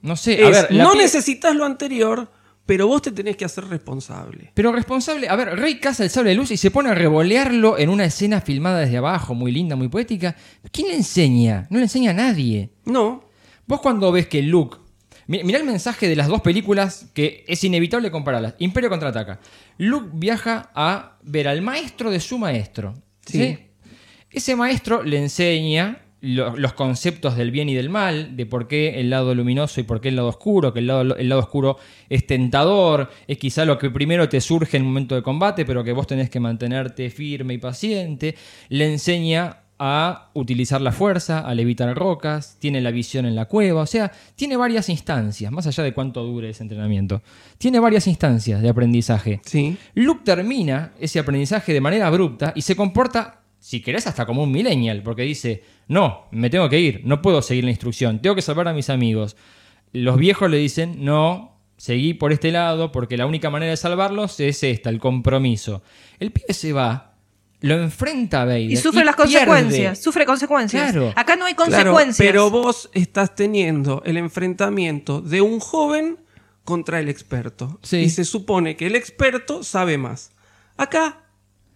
No 0.01 0.15
sé, 0.15 0.43
a 0.43 0.49
Es, 0.49 0.69
ver, 0.69 0.71
no 0.73 0.93
necesitas 0.93 1.55
lo 1.55 1.63
anterior, 1.65 2.29
pero 2.65 2.85
vos 2.85 3.01
te 3.01 3.11
tenés 3.11 3.35
que 3.37 3.45
hacer 3.45 3.65
responsable. 3.65 4.51
Pero 4.53 4.71
responsable, 4.71 5.27
a 5.29 5.35
ver, 5.35 5.57
Rey 5.57 5.79
caza 5.79 6.03
el 6.03 6.09
sable 6.09 6.31
de 6.31 6.35
luz 6.35 6.51
y 6.51 6.57
se 6.57 6.69
pone 6.69 6.89
a 6.89 6.93
revolearlo 6.95 7.77
en 7.79 7.89
una 7.89 8.05
escena 8.05 8.41
filmada 8.41 8.79
desde 8.79 8.97
abajo, 8.97 9.33
muy 9.33 9.51
linda, 9.51 9.75
muy 9.75 9.87
poética. 9.87 10.35
¿Quién 10.71 10.89
le 10.89 10.95
enseña? 10.95 11.65
No 11.71 11.77
le 11.77 11.83
enseña 11.85 12.11
a 12.11 12.13
nadie. 12.13 12.69
No. 12.85 13.23
Vos 13.65 13.79
cuando 13.81 14.11
ves 14.11 14.27
que 14.27 14.41
Luke... 14.43 14.77
mi- 15.29 15.43
Mirá 15.43 15.59
el 15.59 15.65
mensaje 15.65 16.07
de 16.09 16.15
las 16.15 16.27
dos 16.27 16.41
películas 16.41 17.09
que 17.13 17.45
es 17.47 17.63
inevitable 17.63 18.11
compararlas. 18.11 18.55
Imperio 18.59 18.89
contraataca. 18.89 19.39
Luke 19.77 20.09
viaja 20.13 20.69
a 20.75 21.17
ver 21.23 21.47
al 21.47 21.61
maestro 21.61 22.11
de 22.11 22.19
su 22.19 22.37
maestro. 22.37 22.95
¿sí? 23.25 23.37
Sí. 23.39 23.57
Ese 24.31 24.55
maestro 24.55 25.03
le 25.03 25.17
enseña 25.17 25.99
lo- 26.21 26.55
los 26.57 26.73
conceptos 26.73 27.37
del 27.37 27.49
bien 27.49 27.69
y 27.69 27.75
del 27.75 27.89
mal, 27.89 28.35
de 28.35 28.45
por 28.45 28.67
qué 28.67 28.99
el 28.99 29.09
lado 29.09 29.33
luminoso 29.33 29.79
y 29.79 29.83
por 29.83 30.01
qué 30.01 30.09
el 30.09 30.17
lado 30.17 30.27
oscuro, 30.27 30.73
que 30.73 30.79
el 30.79 30.87
lado, 30.87 31.15
el 31.15 31.29
lado 31.29 31.39
oscuro 31.41 31.77
es 32.09 32.27
tentador, 32.27 33.09
es 33.27 33.37
quizá 33.37 33.63
lo 33.63 33.77
que 33.77 33.89
primero 33.89 34.27
te 34.27 34.41
surge 34.41 34.75
en 34.77 34.83
un 34.83 34.89
momento 34.89 35.15
de 35.15 35.23
combate, 35.23 35.63
pero 35.63 35.81
que 35.83 35.93
vos 35.93 36.07
tenés 36.07 36.29
que 36.29 36.39
mantenerte 36.41 37.09
firme 37.09 37.53
y 37.53 37.57
paciente. 37.57 38.35
Le 38.67 38.91
enseña 38.91 39.59
a 39.79 40.29
utilizar 40.33 40.81
la 40.81 40.91
fuerza, 40.91 41.39
a 41.39 41.55
levitar 41.55 41.97
rocas, 41.97 42.57
tiene 42.59 42.81
la 42.81 42.91
visión 42.91 43.25
en 43.25 43.33
la 43.33 43.45
cueva, 43.45 43.81
o 43.81 43.85
sea, 43.85 44.11
tiene 44.35 44.57
varias 44.57 44.89
instancias, 44.89 45.51
más 45.53 45.65
allá 45.67 45.83
de 45.83 45.93
cuánto 45.93 46.21
dure 46.23 46.49
ese 46.49 46.63
entrenamiento. 46.63 47.21
Tiene 47.57 47.79
varias 47.79 48.05
instancias 48.05 48.61
de 48.61 48.67
aprendizaje. 48.67 49.39
Sí. 49.45 49.77
Luke 49.93 50.21
termina 50.25 50.91
ese 50.99 51.19
aprendizaje 51.19 51.73
de 51.73 51.79
manera 51.79 52.07
abrupta 52.07 52.51
y 52.55 52.61
se 52.61 52.75
comporta, 52.75 53.41
si 53.57 53.81
querés, 53.81 54.05
hasta 54.05 54.25
como 54.25 54.43
un 54.43 54.51
millennial, 54.51 55.01
porque 55.01 55.21
dice, 55.21 55.63
no, 55.87 56.25
me 56.31 56.49
tengo 56.49 56.67
que 56.67 56.79
ir, 56.79 57.01
no 57.05 57.21
puedo 57.21 57.41
seguir 57.41 57.63
la 57.63 57.71
instrucción, 57.71 58.19
tengo 58.19 58.35
que 58.35 58.41
salvar 58.41 58.67
a 58.67 58.73
mis 58.73 58.89
amigos. 58.89 59.37
Los 59.93 60.17
viejos 60.17 60.51
le 60.51 60.57
dicen, 60.57 61.05
no, 61.05 61.57
seguí 61.77 62.13
por 62.13 62.33
este 62.33 62.51
lado, 62.51 62.91
porque 62.91 63.15
la 63.15 63.25
única 63.25 63.49
manera 63.49 63.71
de 63.71 63.77
salvarlos 63.77 64.41
es 64.41 64.61
esta, 64.63 64.89
el 64.89 64.99
compromiso. 64.99 65.81
El 66.19 66.31
pibe 66.31 66.53
se 66.53 66.73
va, 66.73 67.08
lo 67.61 67.75
enfrenta 67.81 68.41
a 68.43 68.45
Vader. 68.45 68.61
Y 68.71 68.77
sufre 68.77 69.03
las 69.03 69.15
pierde. 69.15 69.33
consecuencias. 69.33 69.99
Sufre 69.99 70.25
consecuencias. 70.25 70.91
Claro. 70.91 71.13
Acá 71.15 71.35
no 71.35 71.45
hay 71.45 71.55
Claro, 71.55 71.71
consecuencias. 71.71 72.17
pero 72.27 72.49
vos 72.49 72.89
estás 72.93 73.35
teniendo 73.35 74.01
el 74.05 74.17
enfrentamiento 74.17 75.21
de 75.21 75.41
un 75.41 75.59
joven 75.59 76.19
contra 76.63 76.99
el 76.99 77.09
experto. 77.09 77.79
Sí. 77.83 77.97
Y 77.97 78.09
se 78.09 78.23
supone 78.25 78.75
que 78.77 78.87
el 78.87 78.95
experto 78.95 79.63
sabe 79.63 79.97
más. 79.97 80.31
Acá 80.77 81.23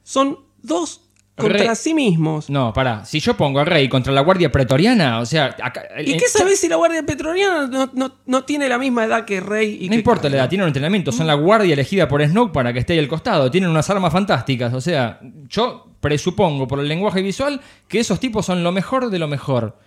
son 0.04 0.40
dos 0.62 1.03
contra 1.36 1.74
sí 1.76 1.94
mismos. 1.94 2.50
No, 2.50 2.72
pará, 2.74 3.06
si 3.06 3.20
yo 3.20 3.36
pongo 3.36 3.60
a 3.60 3.66
Rey 3.66 3.90
contra 3.90 4.14
la 4.14 4.22
Guardia 4.22 4.52
Pretoriana, 4.52 5.20
o 5.20 5.26
sea, 5.26 5.56
acá- 5.62 5.84
¿Y 6.06 6.12
en- 6.14 6.20
qué 6.20 6.28
sabés 6.28 6.60
si 6.60 6.68
la 6.68 6.76
Guardia 6.76 7.04
Petroliana 7.04 7.68
no, 7.68 7.90
no- 7.94 8.16
no 8.26 8.44
tiene 8.44 8.70
la 8.70 8.78
misma 8.78 9.06
edad 9.06 9.26
que 9.26 9.40
Rey? 9.42 9.80
Y 9.82 9.86
No 9.86 9.92
que 9.92 9.96
importa 9.98 10.30
la 10.30 10.38
edad, 10.38 10.50
tienen 10.50 10.64
un 10.66 10.70
entrenamiento, 10.70 11.12
son 11.12 11.26
la 11.26 11.34
guardia 11.34 11.74
elegida 11.74 12.08
por 12.08 12.24
Snoke 12.24 12.54
para 12.54 12.72
que 12.72 12.80
esté 12.80 12.94
ahí 12.94 13.00
al 13.00 13.08
costado, 13.08 13.50
tienen 13.50 13.70
unas 13.70 13.90
armas 13.90 14.14
fantásticas, 14.14 14.74
o 14.74 14.82
sea, 14.82 15.20
yo 15.50 15.88
presupongo 16.00 16.68
por 16.68 16.80
el 16.80 16.88
lenguaje 16.88 17.22
visual 17.22 17.60
que 17.88 18.00
esos 18.00 18.20
tipos 18.20 18.46
son 18.46 18.64
lo 18.64 18.72
mejor 18.72 19.10
de 19.10 19.18
lo 19.20 19.28
mejor. 19.28 19.78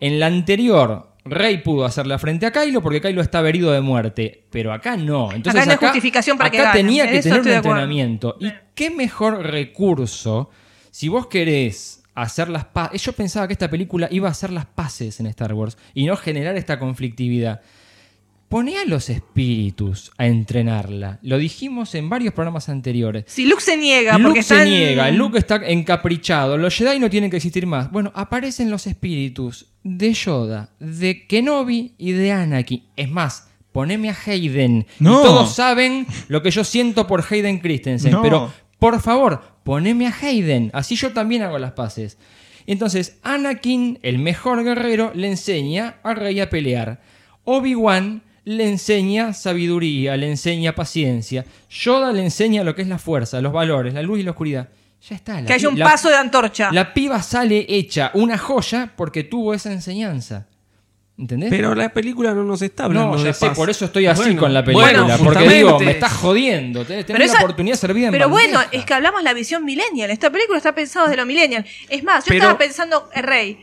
En 0.00 0.18
la 0.20 0.26
anterior, 0.26 1.08
Rey 1.24 1.58
pudo 1.58 1.84
hacerle 1.84 2.18
frente 2.18 2.44
a 2.46 2.50
Kylo 2.50 2.82
porque 2.82 3.00
Kylo 3.00 3.22
estaba 3.22 3.48
herido 3.48 3.70
de 3.70 3.80
muerte, 3.80 4.44
pero 4.50 4.72
acá 4.72 4.96
no. 4.96 5.30
Entonces 5.32 5.62
Acá 5.62 5.66
no 5.66 5.72
hay 5.72 5.78
justificación 5.78 6.36
para 6.36 6.50
que 6.50 6.58
acá 6.58 6.70
ganen, 6.70 6.86
tenía 6.86 7.04
en 7.04 7.10
que 7.12 7.22
tener 7.22 7.40
un 7.40 7.48
entrenamiento. 7.48 8.36
¿Y 8.40 8.52
qué 8.74 8.90
mejor 8.90 9.38
recurso 9.46 10.50
si 10.92 11.08
vos 11.08 11.26
querés 11.26 12.02
hacer 12.14 12.50
las 12.50 12.66
paces? 12.66 13.02
Yo 13.02 13.14
pensaba 13.14 13.46
que 13.46 13.54
esta 13.54 13.70
película 13.70 14.08
iba 14.10 14.28
a 14.28 14.32
hacer 14.32 14.50
las 14.50 14.66
paces 14.66 15.18
en 15.20 15.26
Star 15.26 15.54
Wars 15.54 15.78
y 15.94 16.04
no 16.04 16.16
generar 16.18 16.54
esta 16.56 16.78
conflictividad. 16.78 17.62
Poné 18.50 18.76
a 18.76 18.84
los 18.84 19.08
espíritus 19.08 20.12
a 20.18 20.26
entrenarla. 20.26 21.18
Lo 21.22 21.38
dijimos 21.38 21.94
en 21.94 22.10
varios 22.10 22.34
programas 22.34 22.68
anteriores. 22.68 23.24
Si 23.26 23.46
Luke 23.46 23.62
se 23.62 23.78
niega, 23.78 24.18
Luke 24.18 24.24
porque 24.24 24.42
se 24.42 24.66
niega, 24.66 25.10
Luke 25.10 25.38
está 25.38 25.56
encaprichado, 25.66 26.58
los 26.58 26.76
Jedi 26.76 26.98
no 26.98 27.08
tienen 27.08 27.30
que 27.30 27.38
existir 27.38 27.66
más. 27.66 27.90
Bueno, 27.90 28.12
aparecen 28.14 28.70
los 28.70 28.86
espíritus 28.86 29.68
de 29.82 30.12
Yoda, 30.12 30.68
de 30.78 31.26
Kenobi 31.26 31.94
y 31.96 32.12
de 32.12 32.32
Anakin. 32.32 32.84
Es 32.94 33.10
más, 33.10 33.48
poneme 33.72 34.10
a 34.10 34.16
Hayden. 34.26 34.86
No. 34.98 35.20
Y 35.20 35.22
todos 35.22 35.54
saben 35.54 36.06
lo 36.28 36.42
que 36.42 36.50
yo 36.50 36.64
siento 36.64 37.06
por 37.06 37.24
Hayden 37.30 37.60
Christensen. 37.60 38.12
No. 38.12 38.20
Pero, 38.20 38.52
por 38.78 39.00
favor, 39.00 39.51
poneme 39.64 40.06
a 40.06 40.14
Hayden. 40.20 40.70
Así 40.72 40.96
yo 40.96 41.12
también 41.12 41.42
hago 41.42 41.58
las 41.58 41.72
paces. 41.72 42.18
Entonces, 42.66 43.18
Anakin, 43.22 43.98
el 44.02 44.18
mejor 44.18 44.62
guerrero, 44.64 45.12
le 45.14 45.28
enseña 45.28 45.96
a 46.02 46.14
Rey 46.14 46.38
a 46.40 46.48
pelear. 46.48 47.00
Obi-Wan 47.44 48.22
le 48.44 48.68
enseña 48.68 49.32
sabiduría, 49.32 50.16
le 50.16 50.28
enseña 50.30 50.74
paciencia. 50.74 51.44
Yoda 51.70 52.12
le 52.12 52.22
enseña 52.22 52.64
lo 52.64 52.74
que 52.74 52.82
es 52.82 52.88
la 52.88 52.98
fuerza, 52.98 53.40
los 53.40 53.52
valores, 53.52 53.94
la 53.94 54.02
luz 54.02 54.20
y 54.20 54.22
la 54.22 54.30
oscuridad. 54.30 54.68
Ya 55.08 55.16
está. 55.16 55.40
la 55.40 55.46
que 55.46 55.52
haya 55.54 55.68
un 55.68 55.78
la- 55.78 55.84
paso 55.86 56.08
de 56.08 56.16
antorcha. 56.16 56.70
La 56.72 56.94
piba 56.94 57.20
sale 57.22 57.66
hecha 57.68 58.12
una 58.14 58.38
joya 58.38 58.92
porque 58.96 59.24
tuvo 59.24 59.52
esa 59.54 59.72
enseñanza. 59.72 60.46
¿Entendés? 61.22 61.50
Pero 61.50 61.74
la 61.76 61.92
película 61.92 62.34
no 62.34 62.42
nos 62.42 62.62
está 62.62 62.86
hablando 62.86 63.12
no, 63.12 63.18
ya 63.18 63.26
de 63.26 63.32
sé, 63.32 63.46
paz. 63.46 63.56
por 63.56 63.70
eso 63.70 63.84
estoy 63.84 64.06
así 64.06 64.22
Bueno, 64.22 64.40
con 64.40 64.52
la 64.52 64.64
película. 64.64 64.86
bueno, 64.90 65.06
porque 65.06 65.22
justamente. 65.24 65.54
digo, 65.54 65.78
me 65.78 65.90
estás 65.92 66.12
jodiendo. 66.14 66.84
Tenés, 66.84 67.06
tenés 67.06 67.30
esa- 67.30 67.38
oportunidad 67.38 67.76
servida 67.76 68.06
en 68.08 68.12
Pero 68.12 68.28
bueno, 68.28 68.60
es 68.72 68.84
que 68.84 68.92
hablamos 68.92 69.22
la 69.22 69.32
visión 69.32 69.64
millennial. 69.64 70.10
Esta 70.10 70.30
película 70.30 70.56
está 70.58 70.74
pensada 70.74 71.06
desde 71.06 71.18
lo 71.18 71.26
millennial. 71.26 71.64
Es 71.88 72.02
más, 72.02 72.24
yo 72.24 72.30
Pero- 72.30 72.38
estaba 72.40 72.58
pensando, 72.58 73.08
eh, 73.14 73.22
Rey, 73.22 73.58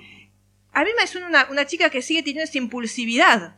a 0.71 0.85
mí 0.85 0.89
me 0.97 1.05
suena 1.05 1.27
una, 1.27 1.47
una 1.51 1.65
chica 1.65 1.89
que 1.89 2.01
sigue 2.01 2.21
teniendo 2.23 2.43
esa 2.45 2.57
impulsividad. 2.57 3.55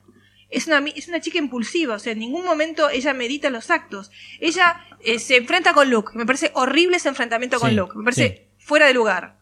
Es 0.49 0.65
una, 0.65 0.83
es 0.95 1.07
una 1.07 1.21
chica 1.21 1.37
impulsiva, 1.37 1.93
o 1.95 1.99
sea, 1.99 2.13
en 2.13 2.19
ningún 2.19 2.43
momento 2.43 2.89
ella 2.89 3.13
medita 3.13 3.51
los 3.51 3.69
actos. 3.69 4.09
Ella 4.39 4.81
eh, 5.01 5.19
se 5.19 5.37
enfrenta 5.37 5.73
con 5.73 5.91
Luke. 5.91 6.13
Me 6.15 6.25
parece 6.25 6.49
horrible 6.55 6.97
ese 6.97 7.07
enfrentamiento 7.09 7.59
con 7.59 7.69
Sí, 7.69 7.75
Luke. 7.75 7.93
Me 7.95 8.03
parece 8.03 8.27
sí. 8.27 8.65
fuera 8.65 8.87
de 8.87 8.93
lugar. 8.95 9.37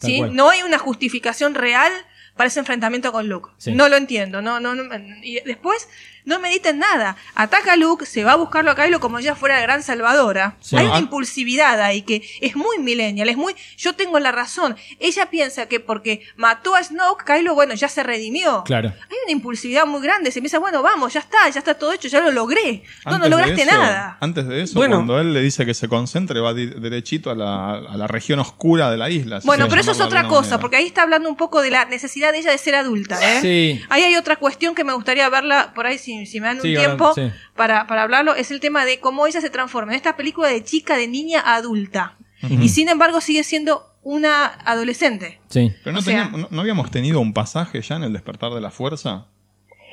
¿sí? 0.00 0.20
No 0.22 0.50
hay 0.50 0.62
una 0.62 0.78
justificación 0.78 1.54
real 1.54 1.92
para 2.36 2.48
ese 2.48 2.60
enfrentamiento 2.60 3.12
con 3.12 3.28
Luke. 3.28 3.50
Sí. 3.58 3.72
No 3.72 3.88
lo 3.88 3.96
entiendo. 3.96 4.40
No, 4.42 4.60
no, 4.60 4.74
no- 4.74 4.84
y 5.22 5.40
después 5.44 5.88
no 6.24 6.38
medita 6.40 6.70
en 6.70 6.78
nada. 6.78 7.16
Ataca 7.34 7.72
a 7.72 7.76
Luke, 7.76 8.06
se 8.06 8.24
va 8.24 8.32
a 8.32 8.36
buscarlo 8.36 8.70
a 8.70 8.74
Kylo 8.76 9.00
como 9.00 9.20
ya 9.20 9.34
fuera 9.34 9.56
la 9.56 9.62
gran 9.62 9.82
salvadora. 9.82 10.56
Sí. 10.60 10.76
Hay 10.76 10.86
una 10.86 10.96
Ah. 10.96 11.00
impulsividad 11.00 11.80
ahí 11.80 12.02
que 12.02 12.22
es 12.40 12.56
muy 12.56 12.78
millennial, 12.78 13.28
es 13.28 13.36
muy 13.36 13.54
yo 13.76 13.94
tengo 13.94 14.18
la 14.18 14.32
razón. 14.32 14.76
Ella 14.98 15.26
piensa 15.30 15.66
que 15.66 15.80
porque 15.80 16.22
mató 16.36 16.74
a 16.74 16.82
Snoke, 16.82 17.24
Kylo, 17.24 17.54
bueno, 17.54 17.74
ya 17.74 17.88
se 17.88 18.02
redimió. 18.02 18.64
Claro. 18.64 18.88
Hay 18.88 19.16
una 19.24 19.32
impulsividad 19.32 19.86
muy 19.86 20.00
grande, 20.02 20.30
se 20.30 20.40
piensa, 20.40 20.58
bueno, 20.58 20.82
vamos, 20.82 21.12
ya 21.12 21.20
está, 21.20 21.48
ya 21.48 21.58
está 21.58 21.74
todo 21.74 21.92
hecho, 21.92 22.08
ya 22.08 22.20
lo 22.20 22.30
logré. 22.30 22.82
No, 23.04 23.12
no 23.12 23.16
Antes 23.16 23.30
lograste 23.30 23.62
eso- 23.62 23.70
nada. 23.72 24.16
Antes 24.20 24.46
de 24.48 24.62
eso, 24.62 24.74
Bueno. 24.74 24.96
cuando 24.96 25.18
él 25.20 25.32
le 25.32 25.40
dice 25.40 25.64
que 25.66 25.74
se 25.74 25.88
concentre, 25.88 26.40
va 26.40 26.52
derechito 26.54 27.30
a 27.30 27.34
la, 27.34 27.72
a 27.74 27.96
la 27.96 28.06
región 28.06 28.38
oscura 28.40 28.90
de 28.90 28.96
la 28.96 29.10
isla. 29.10 29.40
si 29.40 29.46
Bueno, 29.46 29.66
pero 29.68 29.80
eso 29.80 29.92
es 29.92 30.00
otra 30.00 30.26
cosa, 30.28 30.40
manera. 30.42 30.58
porque 30.60 30.76
ahí 30.76 30.86
está 30.86 31.02
hablando 31.02 31.28
un 31.28 31.36
poco 31.36 31.60
de 31.62 31.70
la 31.70 31.84
necesidad 31.84 32.32
de 32.32 32.38
ella 32.38 32.50
de 32.50 32.58
ser 32.58 32.74
adulta. 32.74 33.18
¿eh? 33.22 33.40
Sí. 33.40 33.84
Ahí 33.88 34.02
hay 34.02 34.16
otra 34.16 34.36
cuestión 34.36 34.74
que 34.74 34.84
me 34.84 34.92
gustaría 34.92 35.28
verla 35.28 35.72
por 35.74 35.86
ahí, 35.86 35.98
si, 35.98 36.09
si 36.26 36.40
me 36.40 36.46
dan 36.48 36.56
un 36.56 36.62
Sí, 36.62 36.74
ahora, 36.76 36.86
tiempo 36.88 37.14
sí. 37.14 37.22
para, 37.56 37.86
para 37.86 38.02
hablarlo, 38.02 38.34
es 38.34 38.50
el 38.50 38.60
tema 38.60 38.84
de 38.84 39.00
cómo 39.00 39.26
ella 39.26 39.40
se 39.40 39.50
transforma 39.50 39.92
en 39.92 39.96
esta 39.96 40.16
película 40.16 40.48
de 40.48 40.62
chica, 40.64 40.96
de 40.96 41.08
niña 41.08 41.40
a 41.40 41.54
adulta. 41.56 42.16
Y 42.48 42.68
sin 42.70 42.88
embargo 42.88 43.20
sigue 43.20 43.42
siendo 43.44 43.84
una 44.02 44.46
adolescente. 44.46 45.40
Sí. 45.48 45.72
Pero 45.84 45.94
no, 45.94 46.00
sea- 46.02 46.22
teníamos- 46.24 46.40
no- 46.40 46.48
¿no 46.50 46.60
habíamos 46.62 46.90
tenido 46.90 47.20
un 47.20 47.34
pasaje 47.34 47.82
ya 47.82 47.96
en 47.96 48.04
el 48.04 48.12
despertar 48.14 48.52
de 48.52 48.60
la 48.62 48.70
fuerza? 48.70 49.26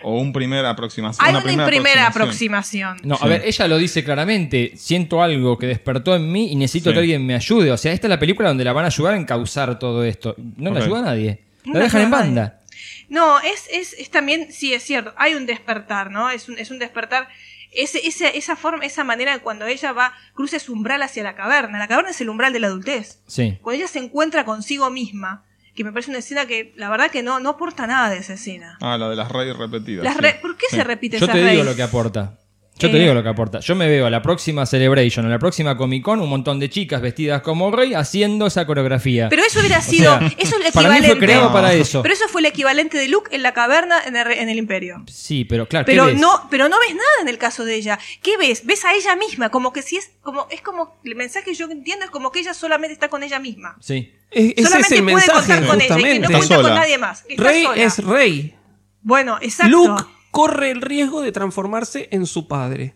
¿O 0.03 0.19
un 0.21 0.31
primer 0.31 0.63
aproximación? 0.65 1.25
Hay 1.25 1.33
una 1.33 1.53
una 1.53 1.65
primera 1.65 2.05
aproximación? 2.07 2.87
aproximación. 2.91 2.97
No, 3.03 3.17
a 3.19 3.27
ver, 3.27 3.41
ella 3.45 3.67
lo 3.67 3.77
dice 3.77 4.03
claramente. 4.03 4.73
Siento 4.77 5.21
algo 5.23 5.57
que 5.57 5.65
despertó 5.65 6.15
en 6.15 6.31
mí 6.31 6.51
y 6.51 6.55
necesito 6.55 6.91
Sí. 6.91 6.93
que 6.93 6.99
alguien 6.99 7.25
me 7.25 7.33
ayude. 7.33 7.71
O 7.71 7.77
sea, 7.77 7.91
esta 7.91 8.05
es 8.07 8.09
la 8.09 8.19
película 8.19 8.47
donde 8.49 8.63
la 8.63 8.73
van 8.73 8.85
a 8.85 8.87
ayudar 8.87 9.15
a 9.15 9.17
encauzar 9.17 9.79
todo 9.79 10.03
esto. 10.03 10.35
No 10.55 10.69
le 10.71 10.77
Ok. 10.79 10.85
ayuda 10.85 10.99
a 10.99 11.01
nadie. 11.01 11.43
No 11.65 11.73
La 11.73 11.79
dejan 11.81 12.01
en 12.03 12.11
banda. 12.11 12.59
No, 13.09 13.39
es, 13.39 13.67
es, 13.71 13.93
es 13.93 14.09
también, 14.11 14.51
sí, 14.51 14.73
es 14.73 14.83
cierto, 14.83 15.13
hay 15.17 15.35
un 15.35 15.45
despertar, 15.45 16.11
¿no? 16.11 16.29
Es 16.29 16.49
un, 16.49 16.57
es 16.59 16.71
un 16.71 16.79
despertar, 16.79 17.29
ese, 17.71 18.05
ese- 18.05 18.37
esa 18.37 18.55
forma, 18.55 18.85
esa 18.85 19.03
manera 19.03 19.33
de 19.33 19.39
cuando 19.39 19.65
ella 19.65 19.91
va, 19.93 20.13
cruza 20.33 20.57
ese 20.57 20.71
umbral 20.71 21.01
hacia 21.01 21.23
la 21.23 21.35
caverna. 21.35 21.77
La 21.79 21.87
caverna 21.87 22.11
es 22.11 22.19
el 22.21 22.29
umbral 22.29 22.51
de 22.53 22.59
la 22.59 22.67
adultez. 22.67 23.19
Sí. 23.27 23.57
Cuando 23.61 23.77
ella 23.81 23.87
se 23.87 23.99
encuentra 23.99 24.43
consigo 24.45 24.89
misma, 24.89 25.45
que 25.75 25.83
me 25.83 25.91
parece 25.91 26.09
una 26.09 26.19
escena 26.19 26.47
que 26.47 26.73
la 26.75 26.89
verdad 26.89 27.11
que 27.11 27.21
no, 27.23 27.39
no 27.39 27.49
aporta 27.51 27.85
nada 27.85 28.09
de 28.09 28.17
esa 28.17 28.33
escena. 28.33 28.77
Ah, 28.81 28.97
la 28.97 29.09
de 29.09 29.15
las 29.15 29.31
reyes 29.31 29.55
repetidas. 29.55 30.03
Las 30.03 30.15
sí. 30.15 30.21
re- 30.21 30.39
¿Por 30.41 30.57
qué 30.57 30.65
Sí. 30.69 30.75
se 30.77 30.83
repite 30.83 31.19
Yo 31.19 31.25
esa 31.25 31.33
te 31.33 31.39
digo 31.39 31.49
raíz? 31.49 31.65
lo 31.65 31.75
que 31.75 31.83
aporta. 31.83 32.39
Yo 32.79 32.91
te 32.91 32.97
Eh. 32.97 32.99
digo 33.01 33.13
lo 33.13 33.23
que 33.23 33.29
aporta. 33.29 33.59
Yo 33.59 33.75
me 33.75 33.87
veo 33.87 34.05
a 34.05 34.09
la 34.09 34.21
próxima 34.21 34.65
Celebration, 34.65 35.25
a 35.25 35.29
la 35.29 35.39
próxima 35.39 35.75
Comic 35.77 36.03
Con, 36.03 36.19
un 36.21 36.29
montón 36.29 36.59
de 36.59 36.69
chicas 36.69 37.01
vestidas 37.01 37.41
como 37.41 37.71
rey 37.71 37.93
haciendo 37.93 38.47
esa 38.47 38.65
coreografía. 38.67 39.29
Pero 39.29 39.43
eso 39.43 39.59
hubiera 39.59 39.79
O 39.79 39.81
sido, 39.81 40.17
sea, 40.19 40.27
eso 40.37 40.59
es 40.59 40.65
el 40.65 40.71
Para 40.73 40.89
mí 40.89 40.95
equivalente. 40.97 41.07
fue 41.07 41.17
creado 41.19 41.51
para 41.51 41.73
eso. 41.73 42.01
Pero 42.01 42.13
eso 42.13 42.27
fue 42.27 42.41
el 42.41 42.45
equivalente 42.45 42.97
de 42.97 43.07
Luke 43.07 43.35
en 43.35 43.41
la 43.43 43.53
caverna 43.53 43.99
en 44.05 44.15
el, 44.15 44.25
re- 44.25 44.41
en 44.41 44.49
el 44.49 44.57
Imperio. 44.57 45.03
Sí, 45.07 45.43
pero 45.45 45.67
claro, 45.67 45.85
¿qué 45.85 45.93
Pero 45.93 46.05
ves? 46.05 46.19
no, 46.19 46.47
pero 46.51 46.69
no 46.69 46.77
ves 46.79 46.93
nada 46.93 47.07
en 47.21 47.27
el 47.29 47.37
caso 47.37 47.65
de 47.65 47.75
ella. 47.75 47.97
¿Qué 48.21 48.37
ves? 48.37 48.65
Ves 48.65 48.85
a 48.85 48.93
ella 48.93 49.15
misma, 49.15 49.49
como 49.49 49.73
que 49.73 49.81
si 49.81 49.97
es, 49.97 50.11
como, 50.21 50.47
es 50.51 50.61
como, 50.61 50.95
el 51.03 51.15
mensaje 51.15 51.45
que 51.45 51.53
yo 51.55 51.65
entiendo 51.69 52.05
es 52.05 52.11
como 52.11 52.31
que 52.31 52.39
ella 52.41 52.53
solamente 52.53 52.93
está 52.93 53.07
con 53.09 53.23
ella 53.23 53.39
misma. 53.39 53.75
Sí. 53.79 54.11
E- 54.31 54.53
ese 54.57 54.63
Solamente 54.67 54.93
es 54.95 54.99
el 54.99 55.03
puede 55.05 55.15
mensaje, 55.15 55.37
contar 55.47 55.65
con 55.67 55.81
ella 55.81 55.85
y 55.85 55.87
que 55.87 56.19
no 56.19 56.27
justamente. 56.27 56.47
cuenta 56.47 56.61
con 56.61 56.73
nadie 56.75 56.97
más. 56.97 57.23
Rey 57.37 57.63
sola. 57.63 57.81
es 57.83 57.97
rey. 58.03 58.55
Bueno, 59.01 59.37
exacto. 59.41 59.71
Luke 59.71 60.03
corre 60.31 60.71
el 60.71 60.81
riesgo 60.81 61.21
de 61.21 61.31
transformarse 61.31 62.07
en 62.11 62.25
su 62.25 62.47
padre. 62.47 62.95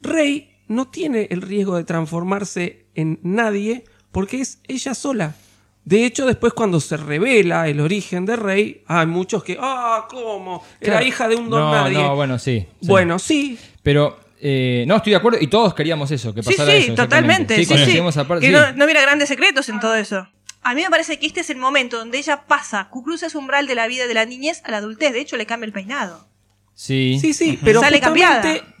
Rey 0.00 0.56
no 0.68 0.88
tiene 0.88 1.28
el 1.30 1.42
riesgo 1.42 1.76
de 1.76 1.84
transformarse 1.84 2.86
en 2.94 3.20
nadie 3.22 3.84
porque 4.10 4.40
es 4.40 4.60
ella 4.68 4.94
sola. 4.94 5.34
De 5.84 6.04
hecho, 6.06 6.26
después 6.26 6.52
cuando 6.52 6.80
se 6.80 6.96
revela 6.96 7.66
el 7.68 7.80
origen 7.80 8.24
de 8.24 8.36
Rey, 8.36 8.84
hay 8.86 9.06
muchos 9.06 9.42
que, 9.42 9.58
ah, 9.60 10.06
¿cómo? 10.08 10.62
Era 10.80 10.92
Claro. 10.94 11.06
hija 11.06 11.28
de 11.28 11.36
un 11.36 11.50
don 11.50 11.60
no, 11.60 11.72
nadie. 11.72 11.98
No, 11.98 12.14
bueno, 12.14 12.38
sí. 12.38 12.66
sí. 12.80 12.86
Bueno, 12.86 13.18
sí. 13.18 13.58
Pero 13.82 14.18
eh, 14.40 14.84
no, 14.86 14.96
estoy 14.96 15.10
de 15.10 15.16
acuerdo 15.16 15.38
y 15.40 15.48
todos 15.48 15.74
queríamos 15.74 16.10
eso, 16.12 16.32
que 16.32 16.42
Sí, 16.42 16.50
pasara 16.50 16.70
sí, 16.72 16.78
eso. 16.78 16.92
exactamente. 16.92 17.54
totalmente. 17.54 17.56
Sí, 17.56 17.64
sí. 17.64 17.74
Que 17.74 18.46
sí. 18.46 18.52
no, 18.52 18.72
no 18.74 18.84
hubiera 18.84 19.02
grandes 19.02 19.28
secretos 19.28 19.68
en 19.68 19.80
todo 19.80 19.96
eso. 19.96 20.28
A 20.62 20.74
mí 20.74 20.82
me 20.82 20.90
parece 20.90 21.18
que 21.18 21.26
este 21.26 21.40
es 21.40 21.50
el 21.50 21.56
momento 21.58 21.98
donde 21.98 22.18
ella 22.18 22.44
pasa, 22.46 22.88
cruza 22.88 23.26
ese 23.26 23.36
umbral 23.36 23.66
de 23.66 23.74
la 23.74 23.88
vida 23.88 24.06
de 24.06 24.14
la 24.14 24.24
niñez 24.24 24.62
a 24.64 24.70
la 24.70 24.76
adultez. 24.76 25.12
De 25.12 25.20
hecho, 25.20 25.36
le 25.36 25.46
cambia 25.46 25.66
el 25.66 25.72
peinado. 25.72 26.28
Sí. 26.84 27.18
Sí, 27.20 27.32
sí, 27.32 27.58
pero 27.62 27.80
Sale 27.80 27.98
justamente 27.98 28.40
cambiada. 28.50 28.74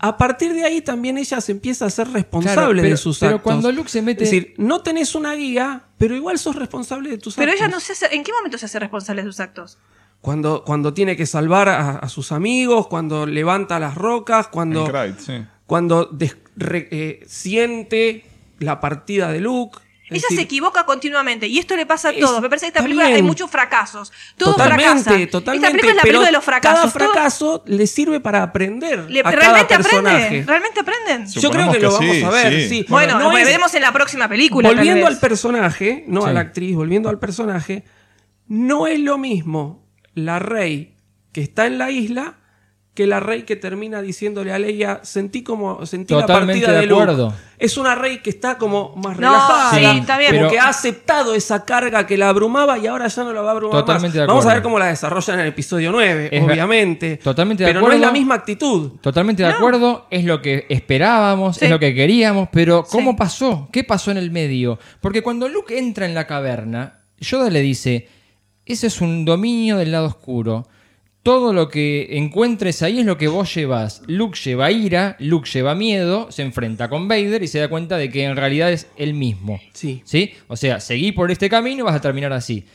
a 0.00 0.16
partir 0.16 0.52
de 0.54 0.64
ahí 0.64 0.80
también 0.80 1.18
ella 1.18 1.40
se 1.40 1.52
empieza 1.52 1.86
a 1.86 1.90
ser 1.90 2.08
responsable 2.10 2.82
pero- 2.82 2.94
de 2.94 2.96
sus 2.96 3.18
pero 3.20 3.36
actos. 3.36 3.42
cuando 3.44 3.70
Luke 3.70 3.88
se 3.88 4.02
mete- 4.02 4.24
Es 4.24 4.30
decir, 4.30 4.54
no 4.58 4.82
tenés 4.82 5.14
una 5.14 5.34
guía, 5.34 5.84
pero 5.96 6.16
igual 6.16 6.36
sos 6.38 6.56
responsable 6.56 7.10
de 7.10 7.18
tus 7.18 7.36
Pero 7.36 7.52
actos. 7.52 7.64
ella 7.64 7.72
no 7.72 7.78
se 7.80 7.92
hace, 7.92 8.06
¿en 8.14 8.24
qué 8.24 8.32
momento 8.32 8.58
se 8.58 8.66
hace 8.66 8.78
responsable 8.80 9.22
de 9.22 9.28
sus 9.28 9.38
actos? 9.38 9.78
Cuando, 10.20 10.64
cuando 10.64 10.94
tiene 10.94 11.16
que 11.16 11.26
salvar 11.26 11.68
a, 11.68 11.90
a 11.98 12.08
sus 12.08 12.32
amigos, 12.32 12.88
cuando 12.88 13.24
levanta 13.26 13.78
las 13.78 13.94
rocas, 13.94 14.48
cuando, 14.48 14.86
En 14.86 14.90
Cryde, 14.90 15.14
sí. 15.20 15.46
cuando 15.66 16.06
des- 16.06 16.36
re- 16.56 16.88
eh, 16.90 17.20
siente 17.26 18.24
la 18.58 18.80
partida 18.80 19.30
de 19.30 19.40
Luke. 19.40 19.78
Es 20.16 20.22
Ella 20.22 20.26
decir, 20.30 20.38
se 20.38 20.42
equivoca 20.44 20.84
continuamente 20.86 21.46
y 21.46 21.58
esto 21.58 21.76
le 21.76 21.86
pasa 21.86 22.08
a 22.08 22.12
Es- 22.12 22.20
todos. 22.20 22.40
Me 22.40 22.48
parece 22.48 22.66
que 22.66 22.68
esta 22.68 22.82
película 22.82 23.06
hay 23.06 23.22
muchos 23.22 23.50
fracasos. 23.50 24.12
Todo 24.36 24.52
Totalmente, 24.52 25.02
fracasa. 25.02 25.30
totalmente. 25.30 25.66
Esta 25.66 25.70
película 25.70 25.90
es 25.92 25.96
la 25.96 26.02
película 26.02 26.26
de 26.26 26.32
los 26.32 26.44
fracasos. 26.44 26.78
Cada 26.80 26.92
Todo- 26.92 27.12
fracaso 27.12 27.62
le 27.66 27.86
sirve 27.86 28.20
para 28.20 28.42
aprender 28.42 29.10
le- 29.10 29.20
a 29.20 29.22
cada 29.24 29.36
realmente 29.36 29.74
aprenden. 29.74 30.46
Realmente 30.46 30.80
aprenden. 30.80 31.26
Yo 31.28 31.50
creo 31.50 31.70
que, 31.72 31.78
lo 31.80 31.92
vamos 31.92 32.22
a 32.22 32.30
ver, 32.30 32.68
sí. 32.68 32.86
Bueno, 32.88 33.18
no 33.18 33.30
lo 33.30 33.36
es- 33.38 33.44
veremos 33.44 33.74
en 33.74 33.82
la 33.82 33.92
próxima 33.92 34.28
película. 34.28 34.68
volviendo 34.68 35.06
al 35.06 35.18
personaje, 35.18 36.04
no 36.08 36.22
Sí. 36.22 36.28
a 36.28 36.32
la 36.32 36.40
actriz, 36.40 36.74
volviendo 36.76 37.08
al 37.08 37.18
personaje, 37.18 37.84
no 38.46 38.86
es 38.86 38.98
lo 39.00 39.18
mismo 39.18 39.86
la 40.14 40.38
rey 40.38 40.96
que 41.32 41.40
está 41.42 41.66
en 41.66 41.78
la 41.78 41.90
isla 41.90 42.38
que 42.94 43.08
la 43.08 43.18
rey 43.18 43.42
que 43.42 43.56
termina 43.56 44.00
diciéndole 44.02 44.52
a 44.52 44.58
Leia, 44.60 45.00
sentí 45.02 45.42
como 45.42 45.84
sentí 45.84 46.14
la 46.14 46.26
partida 46.26 46.70
de 46.70 46.78
de 46.82 46.86
Luke. 46.86 47.02
acuerdo. 47.02 47.34
Es 47.58 47.76
una 47.76 47.96
rey 47.96 48.18
que 48.18 48.30
está 48.30 48.56
como 48.56 48.94
más 48.94 49.18
No, 49.18 49.32
relajada, 49.32 49.70
sí, 49.92 49.98
está 49.98 50.16
bien. 50.16 50.30
como 50.30 50.42
Pero- 50.42 50.50
que 50.52 50.58
ha 50.60 50.68
aceptado 50.68 51.34
esa 51.34 51.64
carga 51.64 52.06
que 52.06 52.16
la 52.16 52.28
abrumaba 52.28 52.78
y 52.78 52.86
ahora 52.86 53.08
ya 53.08 53.24
no 53.24 53.32
la 53.32 53.40
va 53.42 53.48
a 53.48 53.52
abrumar 53.52 53.80
Totalmente 53.80 54.18
más. 54.18 54.22
de 54.22 54.26
Vamos 54.28 54.46
a 54.46 54.54
ver 54.54 54.62
cómo 54.62 54.78
la 54.78 54.86
desarrollan 54.86 55.34
en 55.36 55.40
el 55.46 55.48
episodio 55.48 55.90
9, 55.90 56.26
Es 56.30 56.40
ver- 56.40 56.52
obviamente. 56.52 57.16
Totalmente 57.16 57.64
de 57.64 57.68
pero 57.68 57.80
no 57.80 57.86
acuerdo. 57.86 58.00
es 58.00 58.06
la 58.06 58.12
misma 58.12 58.34
actitud. 58.36 58.92
Totalmente 59.00 59.42
de 59.42 59.48
acuerdo, 59.48 60.06
es 60.10 60.24
lo 60.24 60.40
que 60.40 60.66
esperábamos, 60.68 61.56
Sí. 61.56 61.64
es 61.64 61.70
lo 61.72 61.80
que 61.80 61.94
queríamos, 61.94 62.48
pero 62.52 62.84
¿cómo 62.84 63.10
Sí. 63.12 63.16
pasó? 63.18 63.68
¿Qué 63.72 63.82
pasó 63.82 64.12
en 64.12 64.18
el 64.18 64.30
medio? 64.30 64.78
Porque 65.00 65.20
cuando 65.22 65.48
Luke 65.48 65.76
entra 65.76 66.06
en 66.06 66.14
la 66.14 66.28
caverna, 66.28 67.00
Yoda 67.18 67.50
le 67.50 67.60
dice, 67.60 68.08
ese 68.66 68.86
es 68.86 69.00
un 69.00 69.24
dominio 69.24 69.78
del 69.78 69.90
lado 69.90 70.06
oscuro. 70.06 70.66
Todo 71.24 71.54
lo 71.54 71.70
que 71.70 72.18
encuentres 72.18 72.82
ahí 72.82 73.00
es 73.00 73.06
lo 73.06 73.16
que 73.16 73.28
vos 73.28 73.54
llevas. 73.54 74.02
Luke 74.06 74.38
lleva 74.44 74.70
ira, 74.70 75.16
Luke 75.18 75.48
lleva 75.50 75.74
miedo, 75.74 76.30
se 76.30 76.42
enfrenta 76.42 76.90
con 76.90 77.08
Vader 77.08 77.42
y 77.42 77.48
se 77.48 77.60
da 77.60 77.68
cuenta 77.68 77.96
de 77.96 78.10
que 78.10 78.24
en 78.24 78.36
realidad 78.36 78.70
es 78.70 78.88
él 78.98 79.14
mismo. 79.14 79.58
Sí. 79.72 80.02
¿Sí? 80.04 80.32
O 80.48 80.56
sea, 80.56 80.80
seguí 80.80 81.12
por 81.12 81.30
este 81.30 81.48
camino 81.48 81.80
y 81.80 81.82
vas 81.82 81.96
a 81.96 82.02
terminar 82.02 82.34
así. 82.34 82.66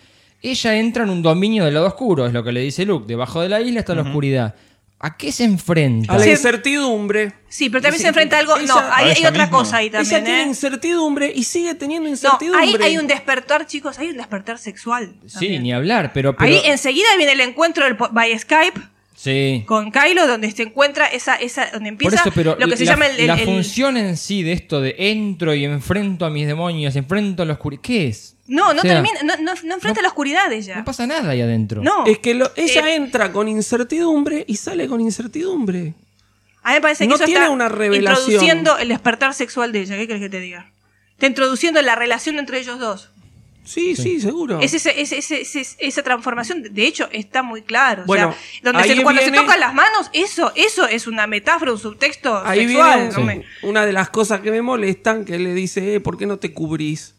Ella 0.41 0.79
entra 0.79 1.03
en 1.03 1.11
un 1.11 1.21
dominio 1.21 1.63
del 1.63 1.75
lado 1.75 1.85
oscuro, 1.85 2.25
es 2.25 2.33
lo 2.33 2.43
que 2.43 2.51
le 2.51 2.61
dice 2.61 2.87
Luke. 2.87 3.05
Debajo 3.07 3.39
de 3.39 3.49
la 3.49 3.61
isla 3.61 3.81
está 3.81 3.93
la 3.93 4.01
oscuridad. 4.01 4.55
¿A 5.01 5.15
qué 5.15 5.31
se 5.31 5.45
enfrenta? 5.45 6.13
A 6.13 6.17
la 6.17 6.27
incertidumbre. 6.27 7.33
Sí, 7.47 7.69
pero 7.69 7.81
también 7.81 8.01
se 8.01 8.09
enfrenta 8.09 8.35
a 8.35 8.39
algo. 8.39 8.57
ella- 8.57 8.67
no, 8.67 8.77
hay, 8.79 8.85
a 8.89 8.95
hay 8.97 9.11
ella 9.19 9.29
otra 9.29 9.43
misma. 9.45 9.57
cosa 9.57 9.77
ahí 9.77 9.87
Ella 9.87 9.99
también. 9.99 10.23
tiene 10.25 10.41
¿eh? 10.43 10.45
incertidumbre 10.47 11.31
y 11.33 11.43
sigue 11.45 11.73
teniendo 11.75 12.05
No, 12.07 12.11
incertidumbre. 12.11 12.61
ahí 12.63 12.75
hay 12.91 12.97
un 12.97 13.07
despertar, 13.07 13.65
chicos. 13.65 13.97
Hay 13.97 14.09
un 14.09 14.17
despertar 14.17 14.57
sexual. 14.57 15.15
Sí, 15.25 15.33
también. 15.33 15.63
ni 15.63 15.71
hablar, 15.73 16.11
pero... 16.13 16.35
pero 16.35 16.49
Ahí 16.51 16.61
enseguida 16.65 17.07
viene 17.17 17.31
el 17.31 17.39
encuentro 17.39 17.85
del, 17.85 17.95
po- 17.95 18.09
by 18.11 18.37
Skype 18.37 18.79
sí. 19.23 19.63
con 19.67 19.91
Kylo, 19.91 20.27
donde 20.27 20.49
se 20.51 20.63
encuentra 20.63 21.07
esa, 21.07 21.35
esa 21.35 21.69
donde 21.71 21.89
empieza 21.89 22.15
eso, 22.15 22.31
pero 22.33 22.55
lo 22.59 22.67
que 22.67 22.77
se 22.77 22.85
la, 22.85 22.91
llama 22.93 23.07
el, 23.07 23.19
el- 23.19 23.27
la 23.27 23.33
el- 23.35 23.45
función 23.45 23.97
en 23.97 24.15
sí 24.15 24.43
de 24.43 24.53
esto 24.53 24.79
de 24.79 24.95
entro 24.97 25.53
y 25.53 25.65
enfrento 25.65 26.25
a 26.25 26.29
mis 26.29 26.47
demonios, 26.47 26.95
enfrento 26.95 27.43
a 27.43 27.45
la 27.45 27.53
oscuridad, 27.53 27.81
¿qué 27.81 28.07
es? 28.07 28.35
No, 28.47 28.73
no 28.73 28.79
O 28.79 28.81
sea, 28.81 28.93
termina, 29.03 29.21
no, 29.23 29.35
no, 29.43 29.53
no 29.63 29.73
enfrenta 29.75 30.01
la 30.01 30.07
oscuridad 30.07 30.49
de 30.49 30.55
ella. 30.57 30.77
No 30.77 30.85
pasa 30.85 31.05
nada 31.05 31.29
ahí 31.31 31.41
adentro. 31.41 31.83
No. 31.83 32.05
Es 32.07 32.17
que 32.19 32.33
lo- 32.33 32.49
ella 32.55 32.87
Eh, 32.89 32.95
entra 32.95 33.31
con 33.31 33.47
incertidumbre 33.47 34.43
y 34.47 34.55
sale 34.55 34.87
con 34.87 35.01
incertidumbre. 35.01 35.93
A 36.63 36.69
mí 36.69 36.75
me 36.75 36.81
parece 36.81 37.03
que 37.03 37.09
no 37.09 37.15
eso 37.15 37.25
tiene 37.25 37.41
está 37.41 37.51
una 37.51 37.69
revelación. 37.69 38.21
introduciendo 38.23 38.77
el 38.79 38.87
despertar 38.89 39.33
sexual 39.35 39.71
de 39.71 39.81
ella. 39.81 39.95
¿Qué 39.97 40.07
crees 40.07 40.21
que 40.21 40.29
te 40.29 40.39
diga? 40.39 40.71
Está 41.11 41.27
introduciendo 41.27 41.81
la 41.81 41.95
relación 41.95 42.39
entre 42.39 42.59
ellos 42.59 42.79
dos. 42.79 43.11
Sí, 43.69 43.95
sí, 43.95 44.19
seguro. 44.19 44.59
Es 44.61 44.73
ese- 44.73 44.99
ese- 44.99 45.19
ese- 45.19 45.41
ese- 45.41 45.75
esa 45.77 46.01
transformación, 46.01 46.63
de 46.71 46.87
hecho, 46.87 47.07
está 47.11 47.43
muy 47.43 47.61
claro. 47.61 48.01
O 48.03 48.05
Bueno, 48.07 48.31
sea, 48.33 48.71
donde 48.73 48.87
se- 48.87 49.03
cuando 49.03 49.21
viene- 49.21 49.37
se 49.37 49.43
tocan 49.43 49.59
las 49.59 49.73
manos, 49.75 50.09
eso, 50.13 50.51
eso 50.55 50.87
es 50.87 51.05
una 51.05 51.27
metáfora, 51.27 51.71
un 51.71 51.77
subtexto 51.77 52.35
Ahí 52.43 52.65
sexual. 52.67 53.11
viene 53.11 53.43
no 53.61 53.67
una 53.69 53.85
de 53.85 53.93
las 53.93 54.09
cosas 54.09 54.41
que 54.41 54.49
me 54.49 54.63
molestan, 54.63 55.23
que 55.23 55.37
le 55.37 55.53
dice, 55.53 55.95
eh, 55.95 55.99
¿por 55.99 56.17
qué 56.17 56.25
no 56.25 56.37
te 56.39 56.51
cubrís? 56.51 57.15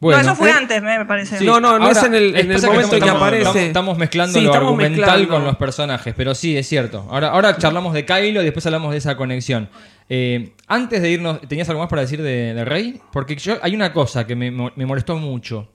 Bueno, 0.00 0.22
no, 0.22 0.28
eso 0.28 0.36
fue 0.36 0.50
¿eh? 0.50 0.52
antes, 0.52 0.80
me, 0.80 1.04
parece. 1.06 1.38
Sí. 1.38 1.44
No, 1.44 1.58
no, 1.58 1.76
no 1.78 1.86
Ahora, 1.86 2.00
es 2.00 2.06
en 2.06 2.14
el, 2.14 2.36
en 2.36 2.46
el 2.52 2.54
pasa 2.54 2.66
momento 2.68 2.90
que, 2.90 2.96
estamos- 2.98 3.16
aparece. 3.22 3.42
Estamos, 3.48 3.62
estamos 3.66 3.98
mezclando 3.98 4.38
Sí, 4.38 4.44
lo 4.44 4.50
estamos 4.52 4.68
argumental 4.68 4.98
mezclando. 5.00 5.28
con 5.34 5.44
los 5.44 5.56
personajes, 5.56 6.14
pero 6.16 6.34
sí, 6.36 6.56
es 6.56 6.68
cierto. 6.68 7.06
Ahora, 7.10 7.28
ahora 7.30 7.56
charlamos 7.56 7.94
de 7.94 8.04
Kylo 8.04 8.40
y 8.40 8.44
después 8.44 8.64
hablamos 8.66 8.92
de 8.92 8.98
esa 8.98 9.16
conexión. 9.16 9.68
Eh, 10.08 10.52
antes 10.68 11.02
de 11.02 11.10
irnos, 11.10 11.40
¿tenías 11.48 11.68
algo 11.68 11.80
más 11.80 11.90
para 11.90 12.02
decir 12.02 12.22
de, 12.22 12.54
de 12.54 12.64
Rey? 12.64 13.00
Porque 13.12 13.34
yo 13.36 13.58
hay 13.60 13.74
una 13.74 13.92
cosa 13.92 14.24
que 14.26 14.36
me, 14.36 14.50
me 14.52 14.86
molestó 14.86 15.16
mucho. 15.16 15.68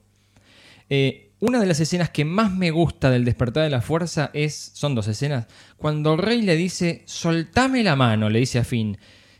Eh, 0.88 1.30
una 1.40 1.60
de 1.60 1.66
las 1.66 1.78
escenas 1.80 2.08
que 2.08 2.24
más 2.24 2.50
me 2.50 2.70
gusta 2.70 3.10
del 3.10 3.24
despertar 3.26 3.64
de 3.64 3.70
la 3.70 3.82
fuerza 3.82 4.30
es. 4.32 4.70
Son 4.74 4.94
dos 4.94 5.06
escenas. 5.06 5.46
Cuando 5.76 6.16
Rey 6.16 6.40
le 6.40 6.56
dice. 6.56 7.02
Soltame 7.04 7.82
la 7.82 7.94
mano, 7.94 8.30
le 8.30 8.38
dice 8.38 8.58
a 8.58 8.64
Finn. 8.64 8.96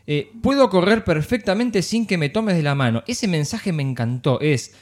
Eh, 0.07 0.31
puedo 0.41 0.69
correr 0.69 1.03
perfectamente 1.03 1.81
sin 1.81 2.05
que 2.05 2.17
me 2.17 2.29
tomes 2.29 2.55
de 2.55 2.63
la 2.63 2.75
mano. 2.75 3.03
Ese 3.07 3.27
mensaje 3.27 3.71
me 3.71 3.83
encantó. 3.83 4.39
Es 4.39 4.73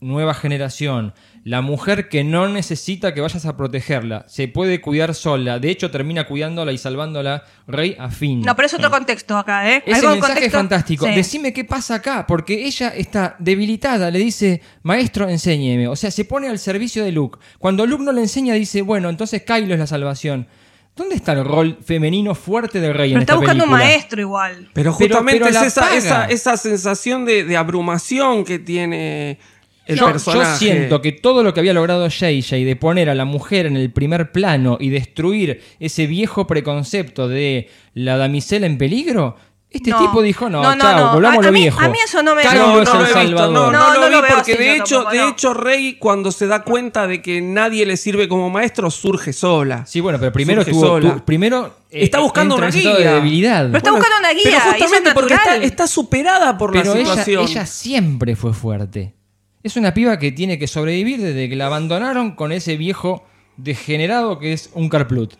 nueva 0.00 0.34
generación, 0.34 1.12
la 1.44 1.60
mujer 1.60 2.08
que 2.08 2.24
no 2.24 2.48
necesita 2.48 3.12
que 3.14 3.20
vayas 3.20 3.44
a 3.44 3.56
protegerla, 3.56 4.24
se 4.28 4.48
puede 4.48 4.80
cuidar 4.80 5.14
sola, 5.14 5.58
de 5.58 5.70
hecho 5.70 5.90
termina 5.90 6.26
cuidándola 6.26 6.72
y 6.72 6.78
salvándola 6.78 7.44
rey 7.66 7.96
a 7.98 8.10
fin. 8.10 8.40
No, 8.40 8.56
pero 8.56 8.66
es 8.66 8.74
otro 8.74 8.90
contexto 8.90 9.36
acá, 9.36 9.70
¿eh? 9.70 9.82
Ese 9.86 10.06
mensaje 10.06 10.46
es 10.46 10.52
fantástico. 10.52 11.06
Sí. 11.06 11.14
Decime 11.14 11.52
qué 11.52 11.64
pasa 11.64 11.96
acá, 11.96 12.26
porque 12.26 12.66
ella 12.66 12.88
está 12.88 13.36
debilitada, 13.38 14.10
le 14.10 14.18
dice, 14.18 14.62
maestro, 14.82 15.28
enséñeme. 15.28 15.86
O 15.88 15.96
sea, 15.96 16.10
se 16.10 16.24
pone 16.24 16.48
al 16.48 16.58
servicio 16.58 17.04
de 17.04 17.12
Luke. 17.12 17.38
Cuando 17.58 17.86
Luke 17.86 18.04
no 18.04 18.12
le 18.12 18.22
enseña, 18.22 18.54
dice, 18.54 18.82
bueno, 18.82 19.10
entonces 19.10 19.42
Kylo 19.42 19.74
es 19.74 19.80
la 19.80 19.86
salvación. 19.86 20.48
¿Dónde 20.96 21.14
está 21.14 21.32
el 21.32 21.44
rol 21.44 21.78
femenino 21.84 22.34
fuerte 22.34 22.80
del 22.80 22.92
rey 22.94 23.10
Pero 23.10 23.18
en 23.18 23.22
está 23.22 23.32
esta 23.32 23.40
buscando 23.40 23.64
un 23.64 23.70
película? 23.70 23.88
maestro 23.90 24.20
igual. 24.20 24.68
Pero 24.74 24.92
justamente 24.92 25.44
pero 25.44 25.58
es 25.60 25.66
esa, 25.66 25.96
esa, 25.96 26.24
esa 26.26 26.56
sensación 26.56 27.24
de, 27.24 27.44
de 27.44 27.56
abrumación 27.56 28.44
que 28.44 28.58
tiene 28.58 29.38
el 29.86 29.98
yo, 29.98 30.06
personaje. 30.06 30.50
yo 30.50 30.56
siento 30.56 31.00
que 31.00 31.12
todo 31.12 31.42
lo 31.42 31.54
que 31.54 31.60
había 31.60 31.72
logrado 31.72 32.06
JJ 32.08 32.64
de 32.64 32.76
poner 32.76 33.08
a 33.08 33.14
la 33.14 33.24
mujer 33.24 33.66
en 33.66 33.76
el 33.76 33.90
primer 33.90 34.30
plano 34.30 34.76
y 34.78 34.90
destruir 34.90 35.62
ese 35.80 36.06
viejo 36.06 36.46
preconcepto 36.46 37.28
de 37.28 37.68
la 37.94 38.16
damisela 38.16 38.66
en 38.66 38.76
peligro, 38.78 39.36
este 39.70 39.90
No. 39.90 39.98
tipo 40.00 40.20
dijo, 40.22 40.50
no, 40.50 40.62
No, 40.62 40.74
no, 40.74 40.82
chao, 40.82 40.98
no. 40.98 41.12
volvamos 41.14 41.38
A- 41.38 41.40
a 41.40 41.42
a 41.42 41.46
lo 41.46 41.52
mí- 41.52 41.60
viejo. 41.60 41.80
a 41.80 41.88
mí 41.88 41.98
eso 42.04 42.22
no 42.24 42.34
me- 42.34 42.42
Cambio 42.42 42.62
No, 42.62 42.68
lo 42.68 42.76
he 42.76 42.80
visto, 42.80 43.50
no, 43.50 43.50
no, 43.50 43.70
No, 43.70 43.94
lo 43.94 44.10
no 44.10 44.22
vi 44.22 44.28
porque 44.34 44.56
de 44.56 44.76
hecho, 44.76 44.94
tampoco, 44.96 45.10
de 45.14 45.18
no. 45.20 45.28
hecho 45.28 45.54
Rey 45.54 45.94
cuando 45.94 46.32
se 46.32 46.46
da 46.48 46.62
cuenta 46.64 47.06
de 47.06 47.22
que 47.22 47.40
nadie 47.40 47.86
le 47.86 47.96
sirve 47.96 48.28
como 48.28 48.50
maestro 48.50 48.90
surge 48.90 49.32
sola. 49.32 49.86
Sí, 49.86 50.00
bueno, 50.00 50.18
pero 50.18 50.32
primero 50.32 50.62
Surge 50.62 50.72
tuvo, 50.72 50.86
sola. 50.86 51.14
tu- 51.14 51.24
primero 51.24 51.76
eh, 51.90 52.02
está 52.04 52.18
buscando 52.18 52.56
una 52.56 52.68
guía. 52.70 52.94
de 52.96 53.04
debilidad. 53.14 53.66
Pero 53.66 53.76
está 53.78 53.90
buscando 53.92 54.16
una 54.18 54.32
guía. 54.32 54.42
Pero 54.44 54.56
es 54.56 54.64
justamente 54.82 55.10
porque 55.14 55.34
está, 55.62 55.86
superada 55.86 56.58
por 56.58 56.72
Pero 56.72 56.92
la 56.94 57.00
ella, 57.00 57.10
situación. 57.10 57.42
ella 57.44 57.66
siempre 57.66 58.34
fue 58.36 58.52
fuerte. 58.52 59.14
Es 59.62 59.76
una 59.76 59.94
piba 59.94 60.18
que 60.18 60.32
tiene 60.32 60.58
que 60.58 60.66
sobrevivir 60.66 61.20
desde 61.20 61.48
que 61.48 61.54
la 61.54 61.66
abandonaron 61.66 62.32
con 62.34 62.50
ese 62.50 62.76
viejo 62.76 63.24
degenerado 63.56 64.38
que 64.38 64.52
es 64.52 64.70
un 64.74 64.88
Carplut. 64.88 65.34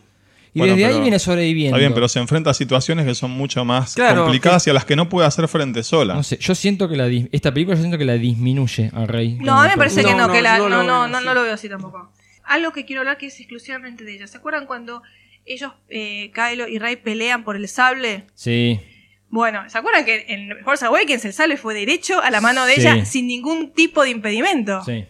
Y 0.53 0.59
Bueno, 0.59 0.75
desde 0.75 0.87
ahí 0.93 0.99
viene 0.99 1.17
sobreviviendo. 1.17 1.77
Está 1.77 1.79
bien, 1.79 1.93
pero 1.93 2.09
se 2.09 2.19
enfrenta 2.19 2.49
a 2.49 2.53
situaciones 2.53 3.05
que 3.05 3.15
son 3.15 3.31
mucho 3.31 3.63
más 3.63 3.95
Claro, 3.95 4.23
complicadas 4.23 4.67
y 4.67 4.69
a 4.69 4.73
las 4.73 4.83
que 4.83 4.97
no 4.97 5.07
puede 5.07 5.25
hacer 5.27 5.47
frente 5.47 5.81
sola. 5.81 6.13
No 6.15 6.23
sé, 6.23 6.37
yo 6.41 6.55
siento 6.55 6.89
que 6.89 6.97
la 6.97 7.07
dis- 7.07 7.29
esta 7.31 7.53
película 7.53 7.75
yo 7.77 7.81
siento 7.83 7.97
que 7.97 8.03
la 8.05 8.15
disminuye 8.15 8.91
al 8.93 9.07
rey. 9.07 9.37
No, 9.39 9.59
a 9.59 9.63
mí 9.63 9.69
me 9.69 9.77
parece 9.77 10.03
que 10.03 10.13
No, 10.13 10.29
que 10.31 10.41
la, 10.41 10.57
no 10.57 10.67
no, 10.67 10.77
lo 10.77 10.83
no, 10.83 11.09
veo 11.09 11.21
no, 11.21 11.33
lo 11.33 11.43
veo 11.43 11.53
así 11.53 11.69
tampoco. 11.69 12.11
Algo 12.43 12.73
que 12.73 12.83
quiero 12.85 13.01
hablar 13.01 13.17
que 13.17 13.27
es 13.27 13.39
exclusivamente 13.39 14.03
de 14.03 14.15
ella. 14.15 14.27
¿Se 14.27 14.37
acuerdan 14.37 14.65
cuando 14.65 15.01
ellos, 15.45 15.71
eh, 15.89 16.31
Kylo 16.33 16.67
y 16.67 16.79
Rey, 16.79 16.97
pelean 16.97 17.45
por 17.45 17.55
el 17.55 17.67
sable? 17.69 18.25
Sí. 18.35 18.79
Bueno, 19.29 19.69
¿se 19.69 19.77
acuerdan 19.77 20.03
que 20.03 20.25
en 20.27 20.49
Force 20.65 20.85
Awakens 20.85 21.23
el 21.23 21.31
sable 21.31 21.55
fue 21.55 21.73
derecho 21.73 22.21
a 22.21 22.29
la 22.29 22.41
mano 22.41 22.65
de 22.65 22.73
Sí. 22.75 22.81
ella 22.81 23.05
sin 23.05 23.27
ningún 23.27 23.71
tipo 23.71 24.03
de 24.03 24.09
impedimento? 24.09 24.83
Sí. 24.83 25.05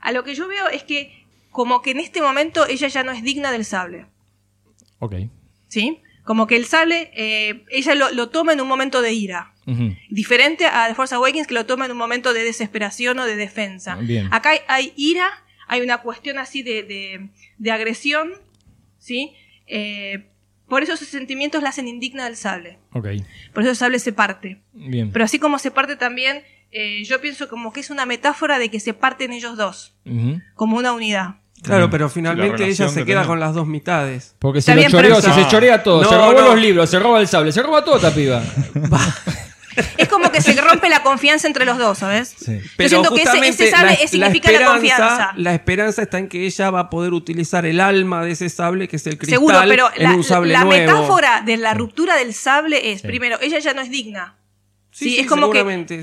A 0.00 0.12
lo 0.12 0.22
que 0.22 0.36
yo 0.36 0.46
veo 0.46 0.68
es 0.68 0.84
que 0.84 1.24
como 1.50 1.82
que 1.82 1.90
en 1.90 1.98
este 1.98 2.22
momento 2.22 2.64
ella 2.68 2.86
ya 2.86 3.02
no 3.02 3.10
es 3.10 3.24
digna 3.24 3.50
del 3.50 3.64
sable, 3.64 4.06
Ok. 5.04 5.14
¿sí? 5.68 6.00
Como 6.24 6.46
que 6.46 6.56
el 6.56 6.64
sable, 6.64 7.10
eh, 7.14 7.64
ella 7.70 7.94
lo, 7.94 8.10
lo 8.12 8.30
toma 8.30 8.52
en 8.54 8.60
un 8.60 8.68
momento 8.68 9.02
de 9.02 9.12
ira. 9.12 9.52
Ujú. 9.66 9.94
Diferente 10.08 10.66
a 10.66 10.88
The 10.88 10.94
Force 10.94 11.14
Awakens 11.14 11.46
que 11.46 11.54
lo 11.54 11.66
toma 11.66 11.84
en 11.84 11.92
un 11.92 11.98
momento 11.98 12.32
de 12.32 12.44
desesperación 12.44 13.18
o 13.18 13.26
de 13.26 13.36
defensa. 13.36 13.96
Bien. 13.96 14.28
Acá 14.32 14.50
hay, 14.50 14.58
hay 14.68 14.92
ira, 14.96 15.28
hay 15.66 15.82
una 15.82 15.98
cuestión 15.98 16.38
así 16.38 16.62
de, 16.62 16.82
de- 16.82 17.28
de 17.58 17.70
agresión, 17.70 18.32
¿sí? 18.98 19.34
Eh, 19.66 20.26
por 20.68 20.82
eso 20.82 20.94
esos 20.94 21.08
sentimientos 21.08 21.62
la 21.62 21.68
hacen 21.68 21.88
indigna 21.88 22.24
del 22.24 22.36
sable. 22.36 22.78
Ok. 22.92 23.06
Por 23.52 23.62
eso 23.62 23.70
el 23.70 23.76
sable 23.76 23.98
se 23.98 24.12
parte. 24.12 24.62
Bien. 24.72 25.10
Pero 25.12 25.24
así 25.26 25.38
como 25.38 25.58
se 25.58 25.70
parte 25.70 25.96
también, 25.96 26.42
eh, 26.70 27.04
yo 27.04 27.20
pienso 27.20 27.48
como 27.50 27.72
que 27.72 27.80
es 27.80 27.90
una 27.90 28.06
metáfora 28.06 28.58
de 28.58 28.70
que 28.70 28.80
se 28.80 28.94
parten 28.94 29.32
ellos 29.32 29.56
dos, 29.58 29.94
Ujú. 30.06 30.40
como 30.54 30.76
una 30.78 30.92
unidad. 30.94 31.36
Claro, 31.64 31.80
Bien. 31.84 31.90
pero 31.90 32.04
La 32.04 32.10
finalmente 32.10 32.64
ella 32.66 32.88
se 32.88 33.00
que 33.00 33.04
queda 33.06 33.16
tenés. 33.22 33.26
con 33.26 33.40
las 33.40 33.54
dos 33.54 33.66
mitades. 33.66 34.36
Porque 34.38 34.60
se 34.62 34.74
lo 34.74 34.82
choreó, 34.88 35.16
pero 35.16 35.20
si 35.34 35.42
se 35.42 35.48
chorea 35.48 35.82
todo, 35.82 36.02
No, 36.02 36.08
se 36.08 36.16
robó 36.16 36.32
no. 36.32 36.40
los 36.42 36.60
libros, 36.60 36.88
se 36.90 36.98
roba 36.98 37.20
el 37.20 37.26
sable, 37.28 37.50
se 37.52 37.62
roba 37.62 37.84
todo 37.84 37.96
esta 37.96 38.14
piba. 38.14 38.42
Es 39.98 40.08
como 40.08 40.30
que 40.30 40.40
se 40.40 40.52
rompe 40.60 40.88
la 40.88 41.02
confianza 41.02 41.48
entre 41.48 41.64
los 41.64 41.78
dos, 41.78 41.98
¿sabes? 41.98 42.32
Sí. 42.38 42.60
Yo 42.78 42.88
siento 42.88 43.12
que 43.12 43.22
ese, 43.22 43.70
sable 43.72 43.86
la- 43.88 43.92
es- 43.94 44.10
significa 44.10 44.52
la, 44.52 44.66
confianza. 44.66 45.32
La 45.36 45.52
esperanza 45.52 46.02
está 46.02 46.18
en 46.18 46.28
que 46.28 46.46
ella 46.46 46.70
va 46.70 46.78
a 46.80 46.90
poder 46.90 47.12
utilizar 47.12 47.66
el 47.66 47.80
alma 47.80 48.24
de 48.24 48.30
ese 48.32 48.48
sable, 48.50 48.86
que 48.86 48.94
es 48.96 49.06
el 49.08 49.18
cristal, 49.18 49.40
Seguro, 49.40 49.58
pero 49.66 49.88
en 49.96 50.02
la, 50.04 50.14
un 50.14 50.22
sable 50.22 50.52
la 50.52 50.62
nuevo. 50.62 50.92
metáfora 50.92 51.40
de 51.40 51.56
la 51.56 51.74
ruptura 51.74 52.14
del 52.16 52.34
sable 52.34 52.92
es, 52.92 53.00
Sí. 53.00 53.08
primero, 53.08 53.36
ella 53.42 53.58
ya 53.58 53.74
no 53.74 53.80
es 53.82 53.90
digna. 53.90 54.36
Sí, 54.92 55.06
Sí, 55.06 55.10
sí, 55.16 55.20
es 55.22 55.26
como 55.26 55.50
que 55.50 55.58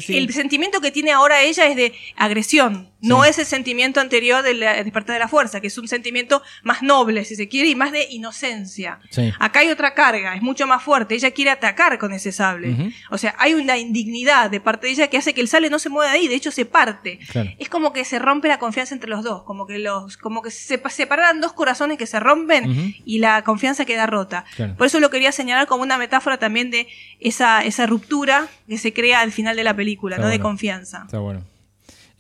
el 0.10 0.34
sentimiento 0.34 0.82
que 0.82 0.92
tiene 0.92 1.14
ahora 1.14 1.42
ella 1.42 1.66
es 1.68 1.78
de 1.78 1.94
agresión, 2.18 2.91
no 3.02 3.26
es 3.26 3.40
el 3.40 3.46
sentimiento 3.46 4.00
anterior 4.00 4.44
del 4.44 4.60
despertar 4.60 5.14
de 5.16 5.20
la 5.20 5.28
fuerza, 5.28 5.60
que 5.60 5.68
es 5.68 5.78
un 5.78 5.88
sentimiento 5.88 6.42
más 6.64 6.82
noble, 6.84 7.26
si 7.26 7.36
se 7.36 7.48
quiere, 7.48 7.70
y 7.70 7.76
más 7.76 7.92
de 7.92 8.08
inocencia. 8.10 9.00
Sí. 9.10 9.32
Acá 9.40 9.60
hay 9.60 9.70
otra 9.70 9.94
carga, 9.94 10.36
es 10.36 10.42
mucho 10.42 10.68
más 10.68 10.84
fuerte, 10.84 11.16
ella 11.16 11.32
quiere 11.32 11.52
atacar 11.52 11.98
con 11.98 12.14
ese 12.14 12.32
sable. 12.32 12.94
O 13.10 13.18
sea, 13.18 13.36
hay 13.40 13.54
una 13.54 13.78
indignidad 13.78 14.50
de 14.50 14.60
parte 14.62 14.88
de 14.88 14.94
ella 14.94 15.08
que 15.08 15.18
hace 15.18 15.34
que 15.34 15.42
el 15.42 15.48
sable 15.48 15.70
no 15.70 15.80
se 15.80 15.90
mueva 15.90 16.12
de 16.12 16.18
ahí, 16.18 16.28
de 16.28 16.36
hecho 16.36 16.52
se 16.52 16.66
parte. 16.66 17.20
Claro. 17.32 17.50
Es 17.58 17.70
como 17.70 17.94
que 17.94 18.06
se 18.06 18.20
rompe 18.20 18.48
la 18.48 18.60
confianza 18.60 18.94
entre 18.94 19.10
los 19.10 19.24
dos, 19.24 19.44
como 19.44 19.66
que 19.68 19.80
los, 19.80 20.18
como 20.18 20.42
que 20.42 20.52
se 20.52 20.78
pa- 20.78 20.90
separan 20.90 21.42
dos 21.42 21.54
corazones 21.54 21.98
que 21.98 22.06
se 22.08 22.20
rompen 22.20 22.94
y 23.06 23.20
la 23.20 23.44
confianza 23.44 23.86
queda 23.86 24.06
rota. 24.06 24.46
Claro. 24.56 24.76
Por 24.78 24.88
eso 24.88 25.00
lo 25.00 25.10
quería 25.10 25.32
señalar 25.32 25.68
como 25.68 25.84
una 25.84 25.98
metáfora 25.98 26.38
también 26.38 26.72
de 26.72 26.88
esa, 27.20 27.64
esa 27.64 27.86
ruptura 27.88 28.48
que 28.68 28.78
se 28.78 28.94
crea 28.94 29.22
al 29.22 29.32
final 29.32 29.56
de 29.56 29.64
la 29.64 29.76
película, 29.76 30.16
Está 30.18 30.26
¿no? 30.28 30.32
De 30.32 30.40
confianza. 30.40 31.04
Está 31.06 31.20
bueno. 31.20 31.46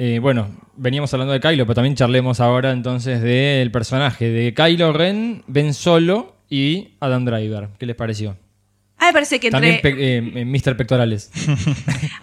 Eh, 0.03 0.18
bueno, 0.18 0.48
veníamos 0.78 1.14
hablando 1.14 1.32
de 1.32 1.40
Kylo, 1.40 1.64
pero 1.68 1.76
también 1.76 1.94
charlemos 1.94 2.40
ahora 2.40 2.72
entonces 2.72 3.22
del 3.22 3.69
personaje 3.69 4.30
de 4.32 4.52
Kylo 4.56 4.94
Ren, 4.94 5.44
Ben 5.45 5.76
Solo 5.76 6.36
y 6.49 6.95
Adam 6.99 7.23
Driver. 7.23 7.69
¿Qué 7.78 7.86
les 7.86 7.95
pareció? 7.95 8.32
A 8.98 9.03
mí 9.03 9.07
me 9.10 9.14
parece 9.14 9.40
que 9.40 9.48
entre, 9.49 9.80
También 9.80 9.82
pe- 9.84 10.18
eh, 10.18 10.41
eh, 10.41 10.45
Mr. 10.45 10.76
Pectorales. 10.76 11.30
a 11.48 11.52
mí 11.52 11.57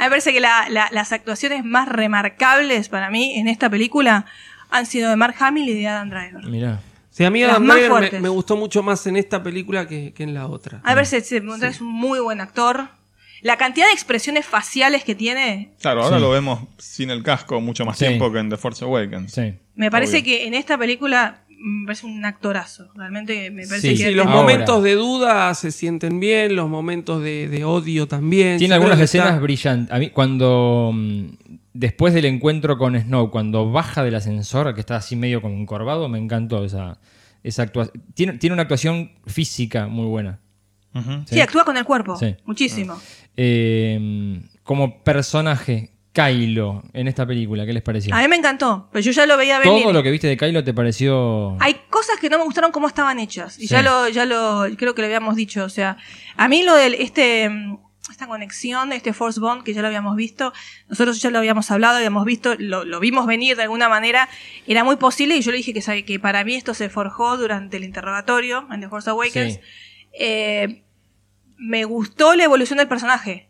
me 0.00 0.08
parece 0.08 0.32
que 0.32 0.40
la- 0.40 0.68
la- 0.68 0.88
las 0.90 1.12
actuaciones 1.12 1.64
más 1.64 1.86
remarcables 1.88 2.88
para 2.88 3.10
mí 3.10 3.34
en 3.36 3.46
esta 3.46 3.70
película 3.70 4.26
han 4.70 4.84
sido 4.84 5.08
de 5.10 5.14
Mark 5.14 5.36
Hamill 5.38 5.68
y 5.68 5.74
de 5.74 5.86
Adam 5.86 6.10
Driver. 6.10 6.46
Mirá. 6.46 6.80
Sí, 7.10 7.24
a 7.24 7.30
mí 7.30 7.44
Adam 7.44 7.62
más 7.64 7.76
Driver 7.76 8.20
me, 8.20 8.28
gustó 8.28 8.56
mucho 8.56 8.82
más 8.82 9.06
en 9.06 9.16
esta 9.16 9.40
película 9.40 9.86
que, 9.86 10.12
que 10.12 10.24
en 10.24 10.34
la 10.34 10.48
otra. 10.48 10.80
A 10.82 10.94
ver, 10.96 11.06
se, 11.06 11.20
se- 11.20 11.36
es 11.38 11.80
un 11.80 11.92
muy 11.92 12.18
buen 12.18 12.40
actor. 12.40 12.88
La 13.42 13.56
cantidad 13.56 13.86
de 13.86 13.92
expresiones 13.92 14.44
faciales 14.46 15.04
que 15.04 15.14
tiene, 15.14 15.70
Claro, 15.80 16.02
ahora 16.02 16.16
Sí. 16.16 16.22
lo 16.22 16.30
vemos 16.30 16.60
sin 16.78 17.10
el 17.10 17.22
casco 17.22 17.60
mucho 17.60 17.84
más 17.84 17.96
Sí. 17.98 18.06
tiempo 18.06 18.32
que 18.32 18.38
en 18.40 18.50
The 18.50 18.56
Force 18.56 18.84
Awakens. 18.84 19.32
Sí. 19.32 19.54
me 19.74 19.90
parece 19.92 20.16
Obvio. 20.16 20.24
que 20.24 20.46
en 20.48 20.54
esta 20.54 20.76
película 20.76 21.44
mm, 21.50 21.80
me 21.82 21.86
parece 21.86 22.06
un 22.06 22.24
actorazo. 22.24 22.90
Realmente 22.94 23.50
me 23.50 23.66
parece 23.66 23.90
Sí, 23.96 24.02
que 24.02 24.08
Sí, 24.10 24.14
los 24.14 24.26
Ahora. 24.26 24.40
momentos 24.40 24.82
de 24.82 24.94
duda 24.94 25.54
se 25.54 25.70
sienten 25.72 26.18
bien, 26.20 26.54
los 26.56 26.68
momentos 26.68 27.22
de, 27.22 27.48
de 27.48 27.64
odio 27.64 28.06
también. 28.08 28.58
Tiene 28.58 28.74
algunas 28.74 28.98
escenas 29.00 29.28
está- 29.28 29.40
brillantes. 29.40 29.92
A 29.94 29.98
mí, 29.98 30.10
cuando. 30.10 30.90
mm, 30.94 31.26
Después 31.74 32.12
del 32.12 32.24
encuentro 32.24 32.76
con 32.76 32.98
Snow, 33.00 33.30
cuando 33.30 33.70
baja 33.70 34.02
del 34.02 34.16
ascensor, 34.16 34.74
que 34.74 34.80
está 34.80 34.96
así 34.96 35.14
medio 35.14 35.40
como 35.40 35.54
encorvado, 35.54 36.08
me 36.08 36.18
encantó 36.18 36.64
esa, 36.64 36.98
esa 37.44 37.62
actuación. 37.62 38.02
Tiene, 38.14 38.32
tiene 38.32 38.54
una 38.54 38.62
actuación 38.62 39.12
física 39.26 39.86
muy 39.86 40.06
buena. 40.06 40.40
Sí, 41.26 41.40
actúa 41.40 41.64
con 41.64 41.76
el 41.76 41.84
cuerpo. 41.84 42.16
Sí. 42.16 42.34
Muchísimo. 42.44 43.00
Eh, 43.40 44.40
como 44.64 45.02
personaje, 45.04 45.92
Kylo, 46.12 46.82
en 46.92 47.06
esta 47.06 47.24
película, 47.24 47.64
¿qué 47.64 47.72
les 47.72 47.82
pareció? 47.84 48.12
A 48.12 48.20
mí 48.20 48.26
me 48.26 48.34
encantó, 48.34 48.88
pero 48.92 49.00
yo 49.00 49.12
ya 49.12 49.24
lo 49.26 49.36
veía 49.36 49.60
venir. 49.60 49.84
Todo 49.84 49.92
lo 49.92 50.02
que 50.02 50.10
viste 50.10 50.26
de 50.26 50.36
Kylo 50.36 50.64
te 50.64 50.74
pareció. 50.74 51.56
Hay 51.60 51.74
cosas 51.88 52.18
que 52.20 52.28
no 52.28 52.38
me 52.38 52.44
gustaron 52.44 52.72
cómo 52.72 52.88
estaban 52.88 53.20
hechas. 53.20 53.56
Y 53.58 53.62
Sí. 53.62 53.68
ya 53.68 53.82
lo, 53.82 54.08
ya 54.08 54.24
lo, 54.24 54.64
creo 54.76 54.94
que 54.96 55.02
lo 55.02 55.06
habíamos 55.06 55.36
dicho. 55.36 55.62
O 55.64 55.68
sea, 55.68 55.96
a 56.36 56.48
mí 56.48 56.64
lo 56.64 56.74
del, 56.74 56.94
este, 56.94 57.48
mm, 57.48 57.78
esta 58.10 58.26
conexión, 58.26 58.92
este 58.92 59.12
Force 59.12 59.38
Bond, 59.38 59.62
que 59.62 59.72
ya 59.72 59.80
lo 59.82 59.86
habíamos 59.86 60.16
visto, 60.16 60.52
nosotros 60.88 61.22
ya 61.22 61.30
lo 61.30 61.38
habíamos 61.38 61.70
hablado, 61.70 61.96
habíamos 61.98 62.24
visto, 62.24 62.56
lo, 62.58 62.84
lo 62.84 62.98
vimos 62.98 63.26
venir 63.28 63.56
de 63.56 63.62
alguna 63.62 63.88
manera, 63.88 64.28
era 64.66 64.82
muy 64.82 64.96
posible 64.96 65.36
y 65.36 65.42
yo 65.42 65.52
le 65.52 65.58
dije 65.58 65.72
que, 65.72 65.82
sabe, 65.82 66.04
que 66.04 66.18
para 66.18 66.42
mí 66.42 66.56
esto 66.56 66.74
se 66.74 66.88
forjó 66.88 67.36
durante 67.36 67.76
el 67.76 67.84
interrogatorio 67.84 68.66
en 68.72 68.80
The 68.80 68.88
Force 68.88 69.08
Awakens. 69.10 69.54
Sí. 69.54 69.60
Eh, 70.18 70.82
me 71.58 71.84
gustó 71.84 72.34
la 72.34 72.44
evolución 72.44 72.78
del 72.78 72.88
personaje. 72.88 73.48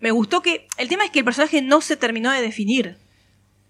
Me 0.00 0.10
gustó 0.10 0.42
que, 0.42 0.66
el 0.76 0.88
tema 0.88 1.04
es 1.04 1.10
que 1.10 1.20
el 1.20 1.24
personaje 1.24 1.62
no 1.62 1.80
se 1.80 1.96
terminó 1.96 2.30
de 2.32 2.42
definir. 2.42 2.96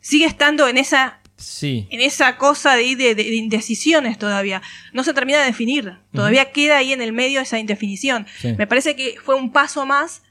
Sigue 0.01 0.24
estando 0.27 0.66
en 0.69 0.78
esa 0.78 1.20
Sí. 1.36 1.89
en 1.90 2.01
esa 2.01 2.36
cosa 2.36 2.77
de, 2.77 2.94
de- 2.94 3.15
de 3.16 3.35
indecisiones 3.35 4.19
todavía. 4.19 4.62
No 4.93 5.02
se 5.02 5.12
termina 5.12 5.40
de 5.40 5.47
definir. 5.47 5.94
Todavía 6.12 6.52
queda 6.52 6.77
ahí 6.78 6.93
en 6.93 7.02
el 7.02 7.12
medio 7.12 7.40
esa 7.40 7.59
indefinición. 7.59 8.27
Sí. 8.40 8.55
Me 8.56 8.66
parece 8.69 8.94
que 8.94 9.16
fue 9.23 9.35
un 9.35 9.51
paso 9.51 9.85
más 9.85 10.23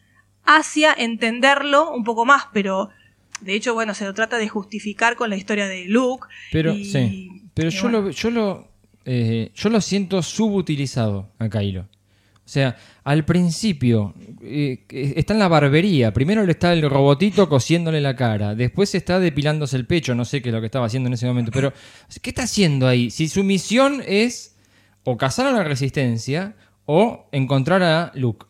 hacia 0.46 0.94
entenderlo 0.94 1.92
un 1.94 2.04
poco 2.06 2.26
más, 2.26 2.46
pero 2.54 2.90
de 3.42 3.54
hecho, 3.54 3.74
bueno, 3.74 3.94
se 3.94 4.06
lo 4.06 4.14
trata 4.14 4.38
de 4.38 4.48
justificar 4.48 5.16
con 5.18 5.30
la 5.30 5.36
historia 5.36 5.68
de 5.68 5.86
Luke. 5.86 6.28
Pero, 6.54 6.74
y- 6.74 6.86
sí. 6.86 7.30
Pero 7.54 7.70
yo, 7.70 7.82
bueno. 7.84 8.02
lo, 8.02 8.10
yo, 8.12 8.32
lo, 8.32 8.68
eh, 9.06 9.52
yo 9.54 9.70
lo 9.70 9.82
siento 9.82 10.24
subutilizado 10.24 11.30
a 11.38 11.50
Kylo. 11.50 11.88
O 12.54 12.60
sea, 12.62 12.76
al 13.04 13.26
principio 13.26 14.14
eh, 14.44 14.86
eh, 14.88 15.14
está 15.16 15.34
en 15.34 15.40
la 15.40 15.48
barbería. 15.48 16.14
Primero 16.14 16.46
le 16.46 16.52
está 16.52 16.72
el 16.72 16.88
robotito 16.88 17.50
cosiéndole 17.50 18.00
la 18.00 18.16
cara. 18.16 18.54
Después 18.54 18.94
está 18.94 19.20
depilándose 19.20 19.76
el 19.76 19.88
pecho. 19.88 20.14
No 20.14 20.24
sé 20.24 20.44
qué 20.44 20.50
es 20.50 20.54
lo 20.54 20.62
que 20.62 20.68
estaba 20.68 20.86
haciendo 20.86 21.08
en 21.08 21.14
ese 21.14 21.26
momento. 21.26 21.50
Pero, 21.52 21.74
¿qué 22.22 22.30
está 22.30 22.44
haciendo 22.44 22.88
ahí? 22.88 23.10
Si 23.10 23.28
su 23.28 23.44
misión 23.44 24.04
es 24.06 24.56
o 25.04 25.18
cazar 25.18 25.48
a 25.48 25.52
la 25.52 25.64
resistencia 25.64 26.56
o 26.86 27.28
encontrar 27.32 27.82
a 27.82 28.12
Luke. 28.14 28.46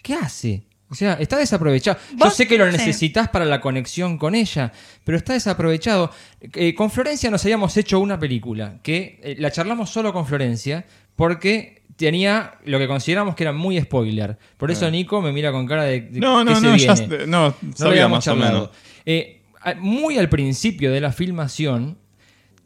¿Qué 0.00 0.14
hace? 0.14 0.68
O 0.88 0.94
sea, 0.94 1.14
está 1.14 1.36
desaprovechado. 1.36 1.98
Yo 2.16 2.30
sé 2.30 2.46
que 2.46 2.56
lo 2.56 2.70
sí. 2.70 2.76
necesitas 2.76 3.28
para 3.30 3.46
la 3.46 3.60
conexión 3.60 4.16
con 4.16 4.36
ella, 4.36 4.70
pero 5.02 5.18
está 5.18 5.32
desaprovechado. 5.32 6.12
Eh, 6.40 6.72
con 6.72 6.88
Florencia 6.88 7.32
nos 7.32 7.44
habíamos 7.44 7.76
hecho 7.76 7.98
una 7.98 8.16
película 8.16 8.78
que 8.80 9.18
eh, 9.24 9.34
la 9.40 9.50
charlamos 9.50 9.90
solo 9.90 10.12
con 10.12 10.24
Florencia 10.24 10.86
porque 11.16 11.83
tenía 11.96 12.54
lo 12.64 12.78
que 12.78 12.86
consideramos 12.88 13.34
que 13.34 13.44
era 13.44 13.52
muy 13.52 13.80
spoiler. 13.80 14.38
Por 14.56 14.70
eso 14.70 14.86
Ah. 14.86 14.90
Nico 14.90 15.20
me 15.22 15.32
mira 15.32 15.52
con 15.52 15.66
cara 15.66 15.84
de, 15.84 16.00
de 16.02 16.20
No, 16.20 16.44
no, 16.44 16.50
¿qué 16.52 16.56
se 16.56 16.62
no, 16.66 16.76
ya 16.76 16.94
viene? 16.94 17.18
sé- 17.18 17.26
no, 17.26 17.48
lo 17.48 17.54
sabía 17.76 17.92
habíamos 18.04 18.18
más 18.18 18.28
o 18.28 18.30
charlado. 18.30 18.72
Eh, 19.06 19.42
muy 19.78 20.18
al 20.18 20.28
principio 20.28 20.90
de 20.92 21.00
la 21.00 21.12
filmación, 21.12 21.98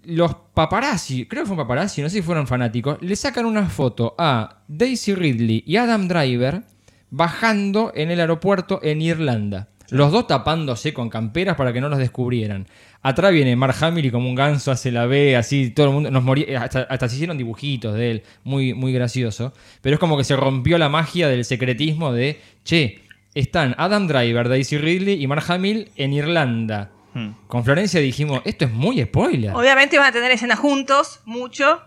los 0.04 0.34
paparazzi, 0.54 1.26
creo 1.26 1.42
que 1.42 1.46
fue 1.48 1.54
un 1.56 1.62
paparazzi, 1.62 2.00
no 2.02 2.08
sé 2.08 2.16
si 2.16 2.22
fueron 2.22 2.46
fanáticos, 2.46 2.98
le 3.02 3.14
sacan 3.14 3.44
una 3.44 3.68
foto 3.68 4.14
a 4.18 4.62
Daisy 4.68 5.14
Ridley 5.14 5.62
y 5.66 5.76
Adam 5.76 6.08
Driver 6.08 6.62
bajando 7.10 7.92
en 7.94 8.10
el 8.10 8.20
aeropuerto 8.20 8.80
en 8.82 9.02
Irlanda. 9.02 9.68
Los 9.90 10.12
dos 10.12 10.26
tapándose 10.26 10.92
con 10.92 11.08
camperas 11.08 11.56
para 11.56 11.72
que 11.72 11.80
no 11.80 11.88
los 11.88 11.98
descubrieran. 11.98 12.66
Atrás 13.02 13.32
viene 13.32 13.54
Mark 13.54 13.76
Hamill 13.80 14.06
y 14.06 14.10
como 14.10 14.28
un 14.28 14.34
ganso 14.34 14.72
hace 14.72 14.90
la 14.90 15.06
B, 15.06 15.36
así 15.36 15.70
todo 15.70 15.86
el 15.86 15.92
mundo 15.92 16.10
nos 16.10 16.24
moría, 16.24 16.62
hasta, 16.62 16.82
hasta 16.82 17.08
se 17.08 17.14
hicieron 17.14 17.38
dibujitos 17.38 17.94
de 17.94 18.10
él, 18.10 18.22
muy, 18.42 18.74
muy 18.74 18.92
gracioso. 18.92 19.52
Pero 19.82 19.94
es 19.94 20.00
como 20.00 20.16
que 20.16 20.24
se 20.24 20.34
rompió 20.36 20.78
la 20.78 20.88
magia 20.88 21.28
del 21.28 21.44
secretismo 21.44 22.12
de, 22.12 22.40
che, 22.64 23.00
están 23.34 23.74
Adam 23.78 24.08
Driver, 24.08 24.48
Daisy 24.48 24.78
Ridley 24.78 25.22
y 25.22 25.26
Mark 25.26 25.44
Hamill 25.48 25.90
en 25.96 26.12
Irlanda. 26.12 26.90
Hmm. 27.14 27.30
Con 27.46 27.64
Florencia 27.64 28.00
dijimos, 28.00 28.42
esto 28.44 28.64
es 28.64 28.72
muy 28.72 29.02
spoiler. 29.02 29.54
Obviamente 29.54 29.96
van 29.96 30.08
a 30.08 30.12
tener 30.12 30.32
escenas 30.32 30.58
juntos, 30.58 31.20
mucho. 31.24 31.80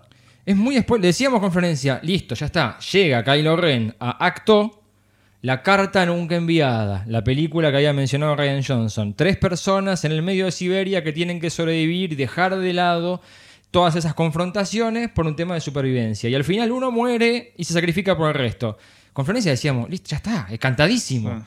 Es 0.45 0.55
muy 0.55 0.79
spoiler. 0.79 1.07
Decíamos 1.07 1.41
con 1.41 1.51
Florencia, 1.51 1.99
listo, 2.03 2.35
ya 2.35 2.45
está. 2.45 2.79
Llega 2.79 3.23
Kylo 3.23 3.55
Ren 3.57 3.95
a 3.99 4.25
Acto, 4.25 4.80
La 5.43 5.63
carta 5.63 6.05
nunca 6.05 6.35
enviada, 6.35 7.03
la 7.07 7.23
película 7.23 7.71
que 7.71 7.77
había 7.77 7.93
mencionado 7.93 8.35
Ryan 8.35 8.63
Johnson. 8.63 9.15
Tres 9.15 9.37
personas 9.37 10.05
en 10.05 10.11
el 10.11 10.21
medio 10.21 10.45
de 10.45 10.51
Siberia 10.51 11.03
que 11.03 11.13
tienen 11.13 11.39
que 11.39 11.49
sobrevivir 11.49 12.13
y 12.13 12.15
dejar 12.15 12.55
de 12.55 12.73
lado 12.73 13.21
todas 13.71 13.95
esas 13.95 14.13
confrontaciones 14.13 15.09
por 15.09 15.25
un 15.25 15.35
tema 15.35 15.55
de 15.55 15.61
supervivencia. 15.61 16.29
Y 16.29 16.35
al 16.35 16.43
final 16.43 16.71
uno 16.71 16.91
muere 16.91 17.53
y 17.57 17.63
se 17.63 17.73
sacrifica 17.73 18.15
por 18.15 18.27
el 18.27 18.35
resto. 18.35 18.77
Con 19.13 19.25
Florencia 19.25 19.49
decíamos, 19.51 19.89
listo, 19.89 20.09
ya 20.09 20.17
está, 20.17 20.47
es 20.51 20.59
cantadísimo. 20.59 21.43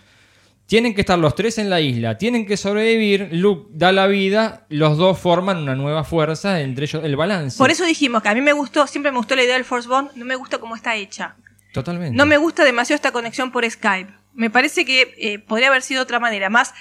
Tienen 0.67 0.93
que 0.93 1.03
estar 1.03 1.19
los 1.19 1.37
tres 1.37 1.59
en 1.59 1.71
la 1.71 1.81
isla, 1.81 2.19
tienen 2.19 2.47
que 2.47 2.57
sobrevivir, 2.57 3.29
Luke 3.31 3.71
da 3.75 3.93
la 3.93 4.09
vida, 4.09 4.67
los 4.71 4.97
dos 4.97 5.21
forman 5.21 5.59
una 5.59 5.77
nueva 5.77 6.03
fuerza, 6.03 6.61
entre 6.63 6.87
ellos 6.87 7.05
el 7.05 7.15
balance. 7.15 7.59
Por 7.59 7.71
eso 7.71 7.85
dijimos 7.85 8.23
que 8.23 8.31
a 8.31 8.35
mí 8.35 8.41
me 8.41 8.55
gustó, 8.55 8.89
siempre 8.89 9.13
me 9.13 9.19
gustó 9.19 9.37
la 9.37 9.45
idea 9.45 9.55
del 9.55 9.65
Force 9.65 9.87
Bond, 9.87 10.11
no 10.17 10.25
me 10.25 10.35
gusta 10.35 10.59
cómo 10.59 10.75
está 10.75 10.97
hecha. 10.97 11.37
Totalmente. 11.75 12.17
No 12.17 12.25
me 12.25 12.39
gusta 12.39 12.65
demasiado 12.65 12.95
esta 12.97 13.13
conexión 13.13 13.51
por 13.53 13.69
Skype. 13.71 14.11
Me 14.33 14.49
parece 14.49 14.85
que 14.87 15.15
eh, 15.19 15.39
podría 15.41 15.69
haber 15.69 15.83
sido 15.83 15.99
de 16.01 16.05
otra 16.05 16.19
manera, 16.21 16.49
más 16.49 16.73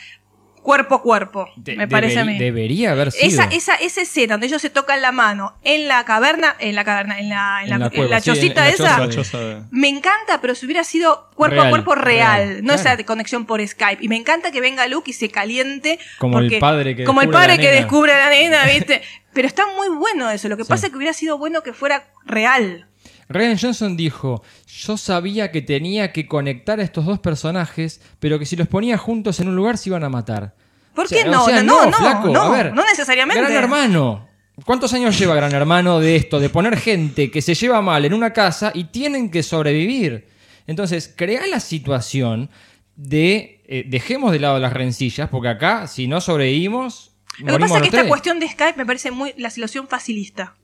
cuerpo 0.61 0.95
a 0.95 1.02
cuerpo, 1.02 1.49
De- 1.57 1.76
me 1.76 1.90
parece 1.90 2.20
a 2.20 2.26
mí. 2.26 2.38
Debería 2.38 2.91
haber 2.91 3.11
sido. 3.11 3.28
Esa, 3.28 3.44
esa, 3.52 3.76
esa 3.76 4.02
escena 4.02 4.36
donde 4.36 4.48
ellos 4.48 4.61
se 4.61 4.70
tocan 4.70 5.02
la 5.02 5.11
mano 5.11 5.57
en 5.64 5.90
la 5.90 6.06
caverna, 6.06 6.56
en 6.57 6.74
la 6.76 6.86
caverna, 6.86 7.20
en 7.20 7.28
la, 7.28 7.60
en 7.64 7.70
la, 7.70 7.76
En 7.76 7.80
la 7.82 7.86
en 7.88 7.91
cueva, 7.91 8.10
la 8.11 8.22
sí, 8.22 8.30
chocita 8.30 8.70
esa, 8.70 8.78
choza 8.95 9.07
de- 9.07 9.14
choza 9.14 9.40
de- 9.40 9.61
me 9.72 9.90
encanta, 9.90 10.40
pero 10.40 10.56
si 10.56 10.65
hubiera 10.65 10.86
sido 10.86 11.30
cuerpo 11.36 11.56
Real, 11.56 11.68
a 11.68 11.70
cuerpo 11.70 11.95
real, 11.95 12.48
real, 12.48 12.57
no 12.61 12.68
claro. 12.76 12.80
esa 12.80 12.95
de 12.95 13.03
conexión 13.03 13.45
por 13.45 13.68
Skype. 13.68 14.06
Y 14.06 14.07
me 14.07 14.15
encanta 14.15 14.52
que 14.52 14.61
venga 14.61 14.88
Luke 14.88 15.11
y 15.11 15.14
se 15.14 15.28
caliente. 15.30 15.99
Como 16.18 16.40
el 16.40 16.57
padre 16.60 16.95
que 16.95 17.03
Como 17.03 17.20
el 17.22 17.28
descubre 17.28 17.41
la 17.48 17.53
padre 17.56 17.61
que 17.61 17.76
descubre 17.76 18.14
a 18.14 18.18
la 18.20 18.30
nena, 18.30 18.64
¿viste? 18.74 19.02
Pero 19.34 19.48
está 19.49 19.65
muy 19.76 19.90
bueno 19.90 20.30
eso. 20.30 20.48
Lo 20.48 20.56
que 20.56 20.64
pasa 20.64 20.86
es 20.86 20.91
que 20.91 20.98
hubiera 20.98 21.14
sido 21.14 21.38
bueno 21.38 21.61
que 21.61 21.74
fuera 21.74 22.06
real. 22.26 22.88
Ryan 23.34 23.58
Johnson 23.58 23.98
dijo, 23.98 24.44
yo 24.68 24.98
sabía 24.98 25.52
que 25.52 25.62
tenía 25.62 26.12
que 26.12 26.28
conectar 26.28 26.80
a 26.80 26.84
estos 26.84 27.06
dos 27.06 27.20
personajes, 27.20 28.02
pero 28.20 28.40
que 28.40 28.46
si 28.46 28.56
los 28.56 28.68
ponía 28.68 28.98
juntos 28.98 29.40
en 29.40 29.50
un 29.50 29.56
lugar 29.56 29.78
se 29.78 29.90
iban 29.90 30.04
a 30.04 30.10
matar. 30.10 30.56
¿Por 30.96 31.06
O 31.06 31.08
sea, 31.08 31.24
qué 31.24 31.30
no? 31.30 31.44
o 31.44 31.46
sea, 31.46 31.64
no, 31.64 31.86
no, 31.86 31.98
flaco, 31.98 32.30
no, 32.30 32.42
a 32.42 32.50
ver, 32.52 32.74
no 32.74 32.86
necesariamente. 32.86 33.42
Gran 33.42 33.54
Hermano. 33.54 34.28
¿Cuántos 34.66 34.94
años 34.94 35.18
lleva 35.18 35.34
Gran 35.34 35.52
Hermano 35.52 36.00
de 36.00 36.16
esto? 36.16 36.40
De 36.40 36.50
poner 36.50 36.78
gente 36.78 37.32
que 37.32 37.42
se 37.42 37.56
lleva 37.56 37.82
mal 37.82 38.06
en 38.06 38.14
una 38.14 38.34
casa 38.34 38.72
y 38.74 38.86
tienen 38.86 39.32
que 39.32 39.42
sobrevivir. 39.42 40.28
Entonces, 40.68 41.12
crea 41.16 41.48
la 41.48 41.60
situación 41.60 42.52
de 42.96 43.64
eh, 43.66 43.84
dejemos 43.88 44.32
de 44.32 44.40
lado 44.40 44.60
las 44.60 44.74
rencillas, 44.74 45.30
porque 45.30 45.50
acá, 45.50 45.88
si 45.88 46.08
no 46.08 46.22
sobrevivimos, 46.22 47.16
Lo 47.40 47.54
que 47.54 47.60
pasa 47.60 47.78
es 47.78 47.82
que 47.82 47.88
esta 47.88 48.08
cuestión 48.08 48.40
de 48.40 48.48
Skype 48.48 48.78
me 48.78 48.86
parece 48.86 49.10
muy 49.10 49.34
la 49.38 49.50
situación 49.50 49.88
facilista. 49.88 50.56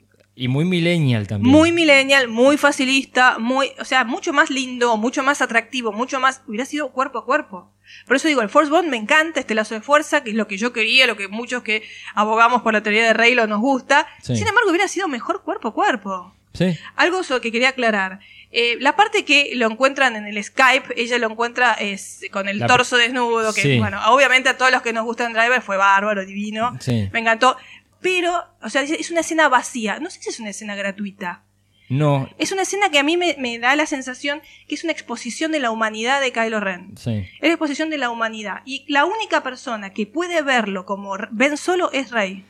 Y 0.41 0.47
muy 0.47 0.63
millennial 0.63 1.27
también. 1.27 1.51
Muy 1.51 1.73
millennial, 1.73 2.29
muy 2.29 2.55
facilista, 2.55 3.39
muy, 3.39 3.71
o 3.77 3.83
sea, 3.83 4.05
mucho 4.05 4.31
más 4.31 4.49
lindo, 4.49 4.95
mucho 4.95 5.21
más 5.21 5.41
atractivo, 5.41 5.91
mucho 5.91 6.21
más, 6.21 6.41
hubiera 6.47 6.65
sido 6.65 6.91
cuerpo 6.93 7.19
a 7.19 7.25
cuerpo. 7.25 7.69
Por 8.07 8.15
eso 8.15 8.29
digo, 8.29 8.41
el 8.41 8.47
Force 8.47 8.71
Bond 8.71 8.87
me 8.87 8.95
encanta, 8.95 9.41
este 9.41 9.53
lazo 9.53 9.75
de 9.75 9.81
fuerza, 9.81 10.23
que 10.23 10.29
es 10.29 10.35
lo 10.37 10.47
que 10.47 10.55
yo 10.57 10.71
quería, 10.71 11.07
lo 11.07 11.17
que 11.17 11.27
muchos 11.27 11.61
que 11.61 11.83
abogamos 12.15 12.61
por 12.61 12.71
la 12.71 12.81
teoría 12.81 13.03
de 13.03 13.13
Reylo 13.13 13.47
nos 13.47 13.59
gusta. 13.59 14.07
Sí. 14.23 14.37
Sin 14.37 14.47
embargo, 14.47 14.69
hubiera 14.69 14.87
sido 14.87 15.09
mejor 15.09 15.43
cuerpo 15.43 15.67
a 15.67 15.73
cuerpo. 15.73 16.33
Sí. 16.53 16.77
Algo 16.95 17.19
que 17.41 17.51
quería 17.51 17.69
aclarar. 17.69 18.19
Eh, 18.51 18.77
la 18.79 18.95
parte 18.95 19.25
que 19.25 19.51
lo 19.55 19.67
encuentran 19.69 20.15
en 20.15 20.25
el 20.25 20.43
Skype, 20.43 20.99
ella 20.99 21.19
lo 21.19 21.29
encuentra 21.29 21.73
es 21.73 22.21
con 22.31 22.47
el 22.49 22.57
La- 22.59 22.65
torso 22.67 22.97
desnudo, 22.97 23.53
que 23.53 23.61
Sí. 23.61 23.77
bueno, 23.77 23.99
obviamente 24.11 24.49
a 24.49 24.57
todos 24.57 24.71
los 24.71 24.81
que 24.81 24.91
nos 24.93 25.03
gustan 25.05 25.33
Driver 25.33 25.61
fue 25.61 25.77
bárbaro, 25.77 26.25
divino, 26.25 26.75
Sí. 26.79 27.09
me 27.13 27.19
encantó. 27.19 27.57
Pero, 28.01 28.43
o 28.61 28.69
sea, 28.69 28.81
es 28.83 29.11
una 29.11 29.21
escena 29.21 29.49
vacía. 29.49 29.99
No 29.99 30.09
sé 30.09 30.21
si 30.21 30.29
es 30.29 30.39
una 30.39 30.49
escena 30.51 30.75
gratuita. 30.75 31.43
No, 31.91 32.29
Es 32.37 32.51
una 32.51 32.61
escena 32.61 32.91
que 32.91 32.99
a 32.99 33.03
mí 33.03 33.17
me, 33.17 33.35
me 33.39 33.57
da 33.57 33.75
la 33.75 33.87
sensación 33.87 34.41
que 34.67 34.75
es 34.75 34.83
una 34.83 34.93
exposición 34.93 35.51
de 35.51 35.59
la 35.59 35.71
humanidad 35.71 36.21
de 36.21 36.31
Kylo 36.31 36.59
Ren. 36.59 36.95
sí. 36.95 37.25
Es 37.39 37.41
la 37.41 37.47
exposición 37.49 37.89
de 37.89 37.97
la 37.97 38.11
humanidad. 38.11 38.61
Y 38.63 38.85
la 38.87 39.05
única 39.05 39.41
persona 39.41 39.91
que 39.91 40.05
puede 40.05 40.43
verlo 40.43 40.85
como 40.85 41.17
Ben 41.31 41.57
Solo 41.57 41.91
es 41.91 42.11
Rey. 42.11 42.45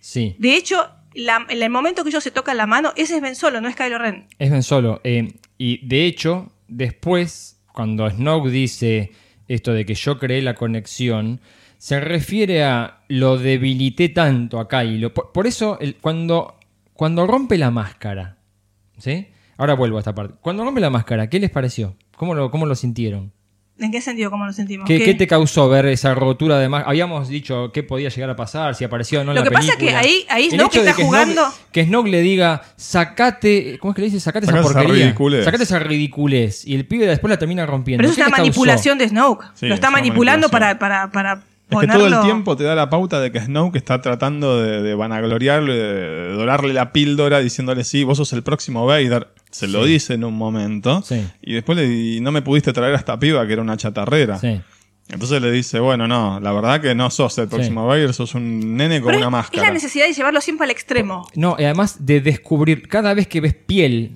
Sí. 0.00 0.34
De 0.40 0.56
hecho, 0.56 0.90
la- 1.14 1.46
en 1.48 1.62
el 1.62 1.70
momento 1.70 2.02
que 2.02 2.08
ellos 2.10 2.24
se 2.24 2.32
tocan 2.32 2.56
la 2.56 2.66
mano, 2.66 2.92
ese 2.96 3.14
es 3.14 3.22
Ben 3.22 3.36
Solo, 3.36 3.60
no 3.60 3.68
es 3.68 3.76
Kylo 3.76 3.98
Ren. 3.98 4.26
Es 4.40 4.50
Ben 4.50 4.64
Solo. 4.64 5.00
eh, 5.04 5.32
y 5.58 5.86
de 5.86 6.04
hecho, 6.06 6.50
después, 6.66 7.60
cuando 7.72 8.10
Snoke 8.10 8.50
dice 8.50 9.12
esto 9.46 9.72
de 9.74 9.86
que 9.86 9.94
yo 9.94 10.18
creé 10.18 10.42
la 10.42 10.54
conexión, 10.56 11.40
se 11.82 11.98
refiere 11.98 12.62
a 12.62 12.98
lo 13.08 13.38
debilité 13.38 14.08
tanto 14.08 14.60
a 14.60 14.68
Kylo. 14.68 15.12
Por, 15.12 15.32
por 15.32 15.48
eso, 15.48 15.78
el- 15.80 15.96
cuando, 15.96 16.54
cuando 16.92 17.26
rompe 17.26 17.58
la 17.58 17.72
máscara, 17.72 18.36
¿sí? 18.98 19.26
Ahora 19.56 19.74
vuelvo 19.74 19.96
a 19.96 20.00
esta 20.00 20.14
parte. 20.14 20.34
Cuando 20.40 20.62
rompe 20.62 20.80
la 20.80 20.90
máscara, 20.90 21.28
¿qué 21.28 21.40
les 21.40 21.50
pareció? 21.50 21.96
¿Cómo 22.16 22.36
lo, 22.36 22.52
cómo 22.52 22.66
lo 22.66 22.76
sintieron? 22.76 23.32
¿En 23.80 23.90
qué 23.90 24.00
sentido? 24.00 24.30
¿Cómo 24.30 24.46
lo 24.46 24.52
sentimos? 24.52 24.86
¿Qué, 24.86 24.98
¿Qué- 24.98 25.04
qué 25.06 25.14
te 25.14 25.26
causó 25.26 25.68
ver 25.68 25.86
esa 25.86 26.14
rotura 26.14 26.60
de 26.60 26.68
máscara? 26.68 26.88
Habíamos 26.90 27.26
dicho 27.28 27.72
qué 27.72 27.82
podía 27.82 28.10
llegar 28.10 28.30
a 28.30 28.36
pasar, 28.36 28.76
si 28.76 28.84
apareció 28.84 29.22
o 29.22 29.24
no 29.24 29.32
Lo 29.34 29.40
la 29.40 29.44
que 29.48 29.50
pasa 29.50 29.70
es 29.72 29.76
que 29.76 29.86
película. 29.86 29.98
ahí- 30.02 30.24
ahí 30.28 30.50
Snoke 30.50 30.76
está 30.76 30.94
que 30.94 31.02
jugando- 31.02 31.42
Snoke- 31.46 31.52
que 31.72 31.84
Snoke 31.86 32.08
le 32.10 32.20
diga, 32.20 32.62
sacate, 32.76 33.78
¿cómo 33.80 33.90
es 33.90 33.96
que 33.96 34.02
le 34.02 34.06
dice? 34.06 34.20
Sacate 34.20 34.46
esa 34.46 34.62
porquería. 34.62 35.06
ridiculez. 35.06 35.44
Sacate 35.44 35.64
esa 35.64 35.80
ridiculez. 35.80 36.64
Y 36.64 36.76
el 36.76 36.86
pibe 36.86 37.06
después 37.06 37.28
la 37.28 37.38
termina 37.40 37.66
rompiendo. 37.66 38.02
Pero 38.02 38.10
es 38.10 38.14
¿Qué 38.14 38.20
una 38.22 38.30
causó? 38.30 38.42
manipulación 38.42 38.98
de 38.98 39.08
Snoke. 39.08 39.46
Sí, 39.54 39.66
lo 39.66 39.74
está 39.74 39.88
es 39.88 39.92
manipulando 39.94 40.48
para, 40.48 40.78
para, 40.78 41.10
para 41.10 41.42
Es 41.72 41.86
que 41.86 41.86
todo 41.92 42.06
el 42.06 42.20
tiempo 42.22 42.56
te 42.56 42.64
da 42.64 42.74
la 42.74 42.90
pauta 42.90 43.20
de 43.20 43.30
que 43.32 43.40
Snoke 43.40 43.76
está 43.76 44.00
tratando 44.00 44.60
de, 44.62 44.82
de 44.82 44.94
vanagloriarlo, 44.94 45.72
de 45.72 46.32
dorarle 46.32 46.72
la 46.72 46.92
píldora, 46.92 47.40
diciéndole, 47.40 47.84
sí, 47.84 48.04
vos 48.04 48.18
sos 48.18 48.32
el 48.32 48.42
próximo 48.42 48.84
Vader. 48.86 49.28
Se 49.50 49.68
lo 49.68 49.84
Sí. 49.84 49.90
dice 49.92 50.14
en 50.14 50.24
un 50.24 50.34
momento. 50.34 51.02
Sí. 51.02 51.26
Y 51.42 51.54
después 51.54 51.76
le 51.78 51.86
y 51.86 52.20
no 52.20 52.32
me 52.32 52.42
pudiste 52.42 52.72
traer 52.72 52.94
a 52.94 52.98
esta 52.98 53.18
piba 53.18 53.46
que 53.46 53.52
era 53.52 53.62
una 53.62 53.76
chatarrera. 53.76 54.38
Sí. 54.38 54.60
Entonces 55.08 55.42
le 55.42 55.50
dice, 55.50 55.78
bueno, 55.80 56.08
no, 56.08 56.40
la 56.40 56.52
verdad 56.52 56.80
que 56.80 56.94
no 56.94 57.10
sos 57.10 57.36
el 57.38 57.48
próximo 57.48 57.86
Vader, 57.86 58.14
sos 58.14 58.34
un 58.34 58.76
nene 58.76 59.00
con 59.00 59.08
Pero 59.12 59.18
una 59.18 59.26
es- 59.26 59.28
es 59.28 59.32
máscara. 59.50 59.66
la 59.68 59.72
necesidad 59.74 60.06
de 60.06 60.12
llevarlo 60.14 60.40
siempre 60.40 60.64
al 60.64 60.70
extremo. 60.70 61.26
No, 61.34 61.56
y 61.58 61.64
además 61.64 62.06
de 62.06 62.20
descubrir, 62.20 62.88
cada 62.88 63.12
vez 63.12 63.26
que 63.26 63.40
ves 63.42 63.52
piel 63.54 64.12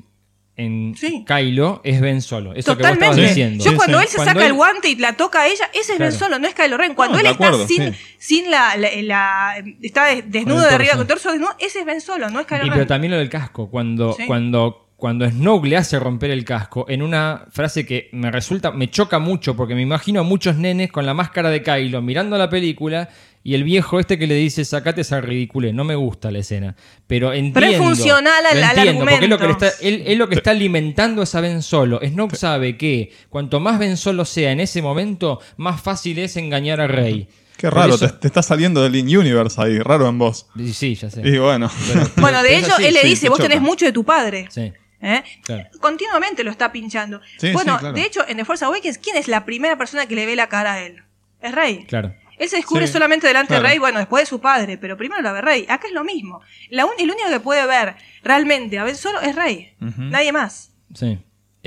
en 0.57 0.95
Kylo, 1.27 1.81
es 1.85 2.01
Ben 2.01 2.23
Solo. 2.23 2.55
Eso 2.55 2.77
que 2.77 2.83
vos 2.83 2.91
estabas 2.93 2.95
Totalmente. 2.99 3.29
diciendo. 3.29 3.65
Yo 3.65 3.77
cuando 3.77 4.01
él 4.01 4.09
se 4.09 4.17
Cuando 4.17 4.33
saca 4.33 4.41
él- 4.45 4.51
el 4.53 4.53
guante 4.55 4.89
y 4.89 4.97
la 4.97 5.13
toca 5.15 5.43
a 5.43 5.47
ella, 5.49 5.69
ese 5.75 5.93
es 5.95 5.99
Ben. 5.99 6.13
Solo, 6.13 6.39
no 6.39 6.47
es 6.49 6.55
Kylo 6.55 6.77
Ren. 6.79 6.95
Cuando 6.95 7.15
No, 7.15 7.21
él 7.21 7.27
está 7.27 7.53
sin, 7.67 7.93
sí. 7.95 8.01
sin 8.19 8.51
la, 8.51 8.75
la, 8.77 8.89
la- 9.03 9.55
está 9.83 10.07
des- 10.07 10.31
desnudo 10.31 10.63
de 10.63 10.75
arriba, 10.75 10.95
con 10.97 11.07
torso 11.07 11.31
desnudo, 11.31 11.55
ese 11.59 11.81
es 11.81 11.85
Ben 11.87 12.01
Solo, 12.01 12.31
no 12.31 12.41
es 12.41 12.47
Kylo 12.47 12.63
Y 12.63 12.69
Ren. 12.71 12.73
pero 12.73 12.87
también 12.87 13.11
lo 13.13 13.19
del 13.19 13.29
casco. 13.29 13.69
Cuando, 13.71 14.15
Sí. 14.15 14.25
cuando, 14.27 14.89
cuando 14.97 15.29
Snoke 15.29 15.67
le 15.69 15.77
hace 15.77 15.99
romper 15.99 16.31
el 16.31 16.45
casco, 16.47 16.87
en 16.89 17.03
una 17.03 17.45
frase 17.51 17.85
que 17.85 18.09
me 18.13 18.31
resulta, 18.31 18.71
me 18.71 18.89
choca 18.91 19.19
mucho, 19.19 19.57
porque 19.57 19.75
me 19.75 19.83
imagino 19.83 20.21
a 20.21 20.23
muchos 20.23 20.57
nenes 20.57 20.91
con 20.91 21.05
la 21.05 21.13
máscara 21.13 21.51
de 21.51 21.63
Kylo 21.63 22.01
mirando 22.01 22.39
la 22.39 22.49
película 22.49 23.11
y 23.47 23.55
el 23.55 23.65
viejo 23.65 24.01
este 24.01 24.19
que 24.19 24.27
le 24.27 24.35
dice, 24.35 24.65
sacate 24.65 25.03
esa 25.03 25.21
ridícula. 25.21 25.73
No 25.73 25.85
me 25.85 25.95
gusta 25.95 26.31
la 26.31 26.41
escena. 26.41 26.75
Pero 27.07 27.33
entiendo. 27.33 27.79
funcional 27.85 28.45
al- 28.47 28.61
lo 28.61 28.67
al 28.67 28.79
entiendo, 28.79 29.05
Porque 29.05 29.25
es 29.25 29.31
lo 29.31 29.39
que 29.39 29.47
le 29.47 29.53
está, 29.53 29.69
él, 29.81 30.03
es 30.07 30.19
lo 30.19 30.29
que 30.29 30.35
está 30.35 30.51
alimentando 30.51 31.23
esa 31.23 31.41
Ben 31.41 31.63
Solo. 31.63 32.01
Snoke 32.05 32.35
sabe 32.37 32.77
que 32.77 33.13
cuanto 33.29 33.61
más 33.61 33.79
Ben 33.79 33.97
Solo 33.97 34.25
sea 34.25 34.51
en 34.53 34.61
ese 34.61 34.83
momento, 34.83 35.41
más 35.57 35.81
fácil 35.81 36.19
es 36.19 36.37
engañar 36.37 36.81
a 36.81 36.87
Rey. 36.89 37.29
Qué 37.57 37.71
raro, 37.71 37.95
eso- 37.95 38.07
te, 38.11 38.19
te 38.19 38.27
está 38.27 38.43
saliendo 38.43 38.83
del 38.83 38.97
In-Universe 38.97 39.61
ahí, 39.63 39.79
raro 39.79 40.09
en 40.09 40.19
vos. 40.19 40.47
Sí, 40.57 40.73
Sí, 40.75 40.95
ya 40.97 41.09
sé. 41.11 41.23
Y 41.27 41.39
bueno. 41.39 41.71
Bueno, 42.17 42.43
de 42.43 42.49
Pero 42.49 42.59
es 42.61 42.65
hecho, 42.65 42.75
así, 42.75 42.85
él 42.85 42.95
le 42.95 43.01
sí, 43.03 43.09
dice, 43.09 43.23
te 43.23 43.29
vos 43.31 43.39
choca. 43.39 43.49
tenés 43.49 43.63
mucho 43.63 43.85
de 43.87 43.93
tu 43.93 44.05
padre. 44.05 44.47
Sí, 44.51 44.73
¿Eh? 45.01 45.23
claro. 45.45 45.69
Continuamente 45.81 46.43
lo 46.45 46.51
está 46.51 46.73
pinchando. 46.73 47.21
Sí, 47.39 47.53
bueno, 47.53 47.75
sí, 47.75 47.79
claro. 47.81 47.95
de 47.95 48.03
hecho, 48.03 48.27
en 48.29 48.37
The 48.39 48.45
Force 48.45 48.65
Awakens, 48.65 48.99
¿quién 48.99 49.17
es 49.17 49.29
la 49.29 49.45
primera 49.45 49.79
persona 49.79 50.07
que 50.07 50.15
le 50.17 50.27
ve 50.27 50.35
la 50.37 50.49
cara 50.49 50.75
a 50.75 50.83
él? 50.83 51.03
Es 51.41 51.55
Rey. 51.55 51.85
Claro. 51.87 52.13
Él 52.39 52.49
se 52.49 52.57
descubre 52.57 52.87
Sí, 52.87 52.93
solamente 52.93 53.27
delante 53.27 53.49
claro. 53.49 53.63
de 53.63 53.69
Rey, 53.71 53.79
bueno, 53.79 53.99
después 53.99 54.23
de 54.23 54.27
su 54.27 54.41
padre, 54.41 54.79
pero 54.79 54.97
primero 54.97 55.23
la 55.23 55.33
ve 55.33 55.41
Rey. 55.41 55.67
Acá 55.69 55.87
es 55.89 55.93
lo 55.95 56.05
mismo. 56.05 56.41
La 56.71 56.85
un- 56.85 56.93
el 56.99 57.11
único 57.11 57.29
que 57.29 57.41
puede 57.41 57.65
ver 57.67 57.95
realmente 58.23 58.79
a 58.79 58.85
Ben 58.85 58.97
Solo 58.97 59.21
es 59.21 59.35
Rey. 59.35 59.73
Nadie 59.81 60.33
más. 60.33 60.71
Sí. 60.95 61.19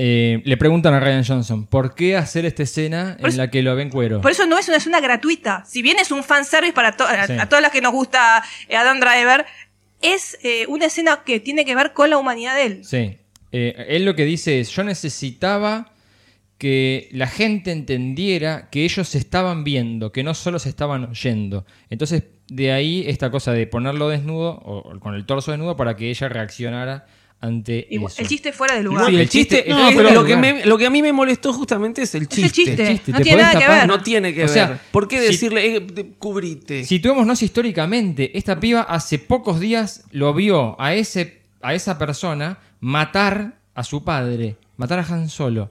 Eh, 0.02 0.40
le 0.46 0.56
preguntan 0.56 0.94
a 0.94 1.00
Ryan 1.00 1.24
Johnson, 1.24 1.66
¿por 1.66 1.94
qué 1.94 2.16
hacer 2.16 2.46
esta 2.46 2.62
escena 2.62 3.16
en 3.18 3.36
la 3.36 3.50
que 3.50 3.62
lo 3.62 3.76
ven 3.76 3.90
cuero? 3.90 4.22
Por 4.22 4.30
eso 4.30 4.46
no 4.46 4.56
es 4.56 4.66
una 4.68 4.78
escena 4.78 4.98
gratuita. 5.00 5.62
Si 5.66 5.82
bien 5.82 5.98
es 5.98 6.10
un 6.10 6.24
fanservice 6.24 6.72
para 6.72 6.96
to- 6.96 7.04
a, 7.06 7.26
Sí. 7.26 7.34
a 7.38 7.46
todas 7.50 7.60
las 7.60 7.70
que 7.70 7.82
nos 7.82 7.92
gusta 7.92 8.42
eh, 8.68 8.76
Adam 8.76 8.98
Driver, 8.98 9.44
es 10.00 10.38
eh, 10.42 10.64
una 10.68 10.86
escena 10.86 11.22
que 11.26 11.38
tiene 11.40 11.66
que 11.66 11.74
ver 11.74 11.92
con 11.92 12.08
la 12.08 12.16
humanidad 12.16 12.54
de 12.54 12.64
él. 12.64 12.84
Sí. 12.84 13.18
Eh, 13.52 13.86
él 13.90 14.06
lo 14.06 14.14
que 14.14 14.24
dice 14.24 14.60
es, 14.60 14.70
yo 14.70 14.84
necesitaba 14.84 15.92
que 16.60 17.08
la 17.12 17.26
gente 17.26 17.72
entendiera 17.72 18.68
que 18.68 18.84
ellos 18.84 19.08
se 19.08 19.16
estaban 19.16 19.64
viendo, 19.64 20.12
que 20.12 20.22
no 20.22 20.34
solo 20.34 20.58
se 20.58 20.68
estaban 20.68 21.04
oyendo. 21.06 21.64
Entonces, 21.88 22.24
de 22.48 22.70
ahí 22.70 23.02
esta 23.06 23.30
cosa 23.30 23.52
de 23.52 23.66
ponerlo 23.66 24.10
desnudo, 24.10 24.50
o 24.62 25.00
con 25.00 25.14
el 25.14 25.24
torso 25.24 25.52
desnudo, 25.52 25.74
para 25.78 25.96
que 25.96 26.10
ella 26.10 26.28
reaccionara 26.28 27.06
ante 27.40 27.86
Igual, 27.88 28.12
eso. 28.12 28.20
el 28.20 28.28
chiste 28.28 28.52
fuera 28.52 28.74
de 28.76 28.82
lugar. 28.82 29.08
Sí, 29.08 29.16
el 29.16 29.26
chiste, 29.30 29.64
no, 29.70 29.88
es- 29.88 29.96
pero- 29.96 30.10
lo, 30.10 30.22
que 30.22 30.36
me- 30.36 30.66
lo 30.66 30.76
que 30.76 30.84
a 30.84 30.90
mí 30.90 31.00
me 31.00 31.14
molestó 31.14 31.54
justamente 31.54 32.02
es 32.02 32.14
el 32.14 32.28
chiste. 32.28 32.50
chiste. 32.50 32.82
El 32.82 32.88
chiste, 32.98 33.12
No 33.12 33.18
te 33.18 33.24
tiene 33.24 33.42
nada 33.42 33.58
que 33.58 33.66
ver. 33.66 33.86
No 33.88 34.02
tiene 34.02 34.34
que 34.34 34.44
O 34.44 34.48
sea, 34.48 34.66
ver. 34.68 34.78
¿Por 34.92 35.08
qué 35.08 35.18
si- 35.22 35.26
decirle, 35.28 35.76
eh, 35.76 36.12
cubrite? 36.18 36.84
Situémonos 36.84 37.42
históricamente. 37.42 38.36
Esta 38.36 38.60
piba 38.60 38.82
hace 38.82 39.18
pocos 39.18 39.60
días 39.60 40.04
lo 40.10 40.34
vio 40.34 40.78
a, 40.78 40.92
ese, 40.92 41.40
a 41.62 41.72
esa 41.72 41.96
persona 41.96 42.58
matar 42.80 43.54
a 43.74 43.82
su 43.82 44.04
padre, 44.04 44.56
matar 44.76 44.98
a 44.98 45.06
Han 45.08 45.30
Solo. 45.30 45.70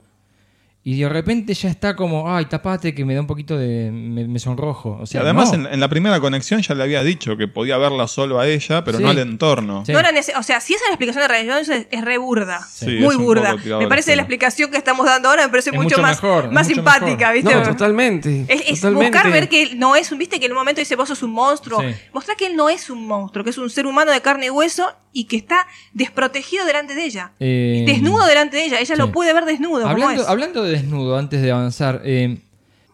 Y 0.82 1.02
de 1.02 1.10
repente 1.10 1.54
ya 1.54 1.70
está 1.70 1.94
como, 1.96 2.34
ay, 2.34 2.46
tapate 2.46 2.96
que 2.96 3.04
me 3.04 3.14
da 3.14 3.20
un 3.20 3.28
poquito 3.28 3.58
de. 3.58 3.92
me, 3.92 4.26
me 4.28 4.40
sonrojo. 4.40 4.98
O 5.02 5.04
Y 5.04 5.08
sea, 5.08 5.22
además, 5.22 5.50
no. 5.52 5.68
en, 5.68 5.74
en 5.74 5.80
la 5.82 5.90
primera 5.90 6.20
conexión 6.22 6.62
ya 6.62 6.74
le 6.74 6.84
había 6.84 7.04
dicho 7.04 7.36
que 7.36 7.50
podía 7.50 7.78
verla 7.78 8.08
solo 8.08 8.40
a 8.40 8.48
ella, 8.48 8.84
pero 8.86 8.98
Sí. 8.98 9.04
no 9.04 9.10
al 9.10 9.20
entorno. 9.20 9.84
Sí. 9.86 9.92
No 9.92 10.00
era 10.00 10.10
o 10.38 10.44
sea, 10.44 10.62
si 10.62 10.74
esa 10.74 10.86
es 10.86 10.90
la 10.90 10.94
explicación 10.96 11.22
de 11.24 11.28
Ryan 11.28 11.48
Johnson, 11.58 11.76
es, 11.76 11.88
es 11.92 12.06
re 12.06 12.18
burda. 12.18 12.62
Sí, 12.66 12.98
muy 13.02 13.18
burda. 13.18 13.56
Me 13.78 13.88
parece 13.90 14.16
la 14.16 14.22
explicación 14.22 14.72
que 14.72 14.78
estamos 14.78 15.06
dando 15.06 15.28
ahora, 15.30 15.44
me 15.44 15.50
parece 15.50 15.70
Es 15.72 15.76
mucho, 15.76 15.98
mucho 15.98 16.02
más, 16.02 16.24
mejor, 16.24 16.50
más 16.52 16.66
mucho 16.66 16.76
simpática, 16.76 17.32
mejor. 17.32 17.34
¿viste? 17.34 17.56
No, 17.56 17.64
totalmente. 17.64 18.46
Es, 18.48 18.62
es 18.70 18.82
totalmente. 18.82 19.12
buscar 19.18 19.32
ver 19.34 19.50
que 19.50 19.64
él 19.64 19.80
no 19.80 19.98
es 19.98 20.12
un, 20.14 20.18
viste 20.18 20.40
que 20.40 20.46
en 20.46 20.54
un 20.54 20.58
momento 20.60 20.80
dice 20.80 20.96
vos 20.96 21.10
sos 21.10 21.22
un 21.24 21.32
monstruo. 21.32 21.82
Sí. 21.82 21.88
Mostrar 22.14 22.38
que 22.38 22.48
él 22.48 22.56
no 22.56 22.70
es 22.70 22.90
un 22.90 23.06
monstruo, 23.06 23.44
que 23.44 23.50
es 23.50 23.58
un 23.58 23.70
ser 23.70 23.86
humano 23.86 24.12
de 24.14 24.22
carne 24.22 24.46
y 24.46 24.50
hueso 24.50 24.90
y 25.12 25.26
que 25.26 25.36
está 25.38 25.68
desprotegido 25.92 26.66
delante 26.66 26.96
de 26.96 27.04
ella. 27.04 27.32
Eh, 27.40 27.84
Desnudo 27.86 28.26
delante 28.28 28.58
de 28.58 28.66
ella. 28.66 28.80
Ella 28.80 28.96
sí. 28.96 29.02
lo 29.02 29.12
puede 29.12 29.34
ver 29.34 29.44
desnudo. 29.46 29.82
como 29.82 29.92
Hablando, 29.92 30.22
es. 30.22 30.28
hablando 30.30 30.64
de 30.64 30.69
desnudo, 30.70 31.18
antes 31.18 31.42
de 31.42 31.52
avanzar, 31.52 32.02
eh, 32.06 32.38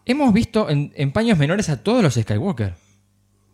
hemos 0.04 0.32
visto 0.32 0.68
en, 0.70 0.92
en 0.96 1.12
paños 1.12 1.38
menores 1.38 1.68
a 1.68 1.82
todos 1.82 2.02
los 2.02 2.14
Skywalker. 2.14 2.74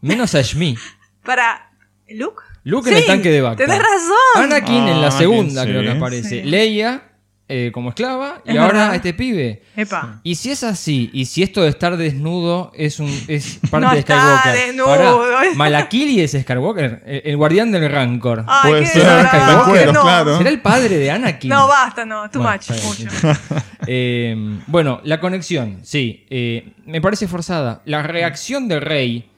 Menos 0.01 0.35
a 0.35 0.43
Shmi. 0.43 0.77
Para. 1.25 1.71
¿Luke? 2.09 2.43
Luke 2.65 2.91
en 2.91 2.97
el 2.97 3.07
tanque 3.07 3.31
de 3.31 3.41
vaca. 3.41 3.57
Tenés 3.57 3.79
razón. 3.79 4.45
Anakin 4.45 4.89
en 4.89 5.01
la 5.01 5.09
Ah, 5.09 5.11
segunda 5.13 5.65
creo 5.65 5.83
que 5.83 5.91
aparece. 5.91 6.29
Sí. 6.29 6.43
Leia 6.43 7.12
eh, 7.53 7.71
como 7.73 7.91
esclava 7.91 8.41
y 8.47 8.57
ahora 8.57 8.79
verdad. 8.79 8.95
este 8.95 9.13
pibe. 9.15 9.63
Epa. 9.77 10.21
Y 10.23 10.35
si 10.37 10.51
es 10.51 10.65
así, 10.65 11.11
y 11.13 11.27
si 11.27 11.43
esto 11.43 11.63
de 11.63 11.69
estar 11.69 11.97
desnudo 11.97 12.73
es 12.75 12.99
un 12.99 13.11
es 13.29 13.59
parte 13.71 13.87
No 13.87 13.93
de 13.93 13.99
está 14.01 14.19
Skywalker. 14.19 14.67
desnudo. 14.67 14.87
Pará, 14.89 15.55
Malakili 15.55 16.21
es 16.21 16.33
Skywalker, 16.33 17.03
el, 17.07 17.23
el 17.27 17.37
guardián 17.37 17.71
del 17.71 17.91
Rancor. 17.91 18.45
Ay, 18.49 18.71
Puede 18.71 18.83
qué 18.85 18.89
ser, 18.89 19.03
está 19.03 19.65
No. 19.93 20.03
claro. 20.03 20.39
¿Será 20.39 20.51
el 20.51 20.61
padre 20.61 20.97
de 20.97 21.11
Anakin? 21.11 21.51
No, 21.51 21.69
basta, 21.69 22.05
no. 22.07 22.31
Too 22.31 22.41
Bueno, 22.43 22.53
much. 22.57 22.71
está 22.71 22.87
mucho. 22.87 23.41
Eh, 23.87 24.37
bueno, 24.69 25.01
la 25.03 25.19
conexión, 25.19 25.81
sí. 25.83 26.25
eh, 26.31 26.73
me 26.87 27.01
parece 27.01 27.27
forzada. 27.27 27.83
La 27.85 28.03
reacción 28.03 28.69
del 28.69 28.81
rey, 28.81 29.29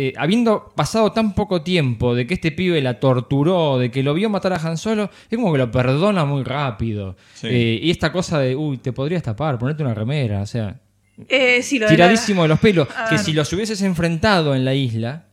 eh, 0.00 0.12
habiendo 0.16 0.72
pasado 0.76 1.10
tan 1.12 1.34
poco 1.34 1.62
tiempo 1.62 2.14
de 2.14 2.24
que 2.26 2.34
este 2.34 2.52
pibe 2.52 2.80
la 2.80 3.00
torturó, 3.00 3.78
de 3.78 3.90
que 3.90 4.02
lo 4.04 4.14
vio 4.14 4.30
matar 4.30 4.52
a 4.52 4.56
Han 4.56 4.78
Solo, 4.78 5.10
es 5.28 5.36
como 5.36 5.50
que 5.52 5.58
lo 5.58 5.70
perdona 5.72 6.24
muy 6.24 6.44
rápido. 6.44 7.16
Sí. 7.34 7.48
Eh, 7.50 7.80
y 7.82 7.90
esta 7.90 8.12
cosa 8.12 8.38
de, 8.38 8.54
uy, 8.54 8.78
te 8.78 8.92
podrías 8.92 9.22
tapar, 9.24 9.58
ponerte 9.58 9.82
una 9.82 9.94
remera, 9.94 10.40
o 10.42 10.46
sea, 10.46 10.80
Eh, 11.28 11.62
sí, 11.64 11.80
lo 11.80 11.86
de 11.86 11.90
la- 11.92 11.96
tiradísimo 11.96 12.42
de 12.42 12.48
los 12.48 12.60
pelos. 12.60 12.86
Que 13.10 13.18
si 13.18 13.32
los 13.32 13.52
hubieses 13.52 13.82
enfrentado 13.82 14.54
en 14.54 14.64
la 14.64 14.72
isla, 14.72 15.24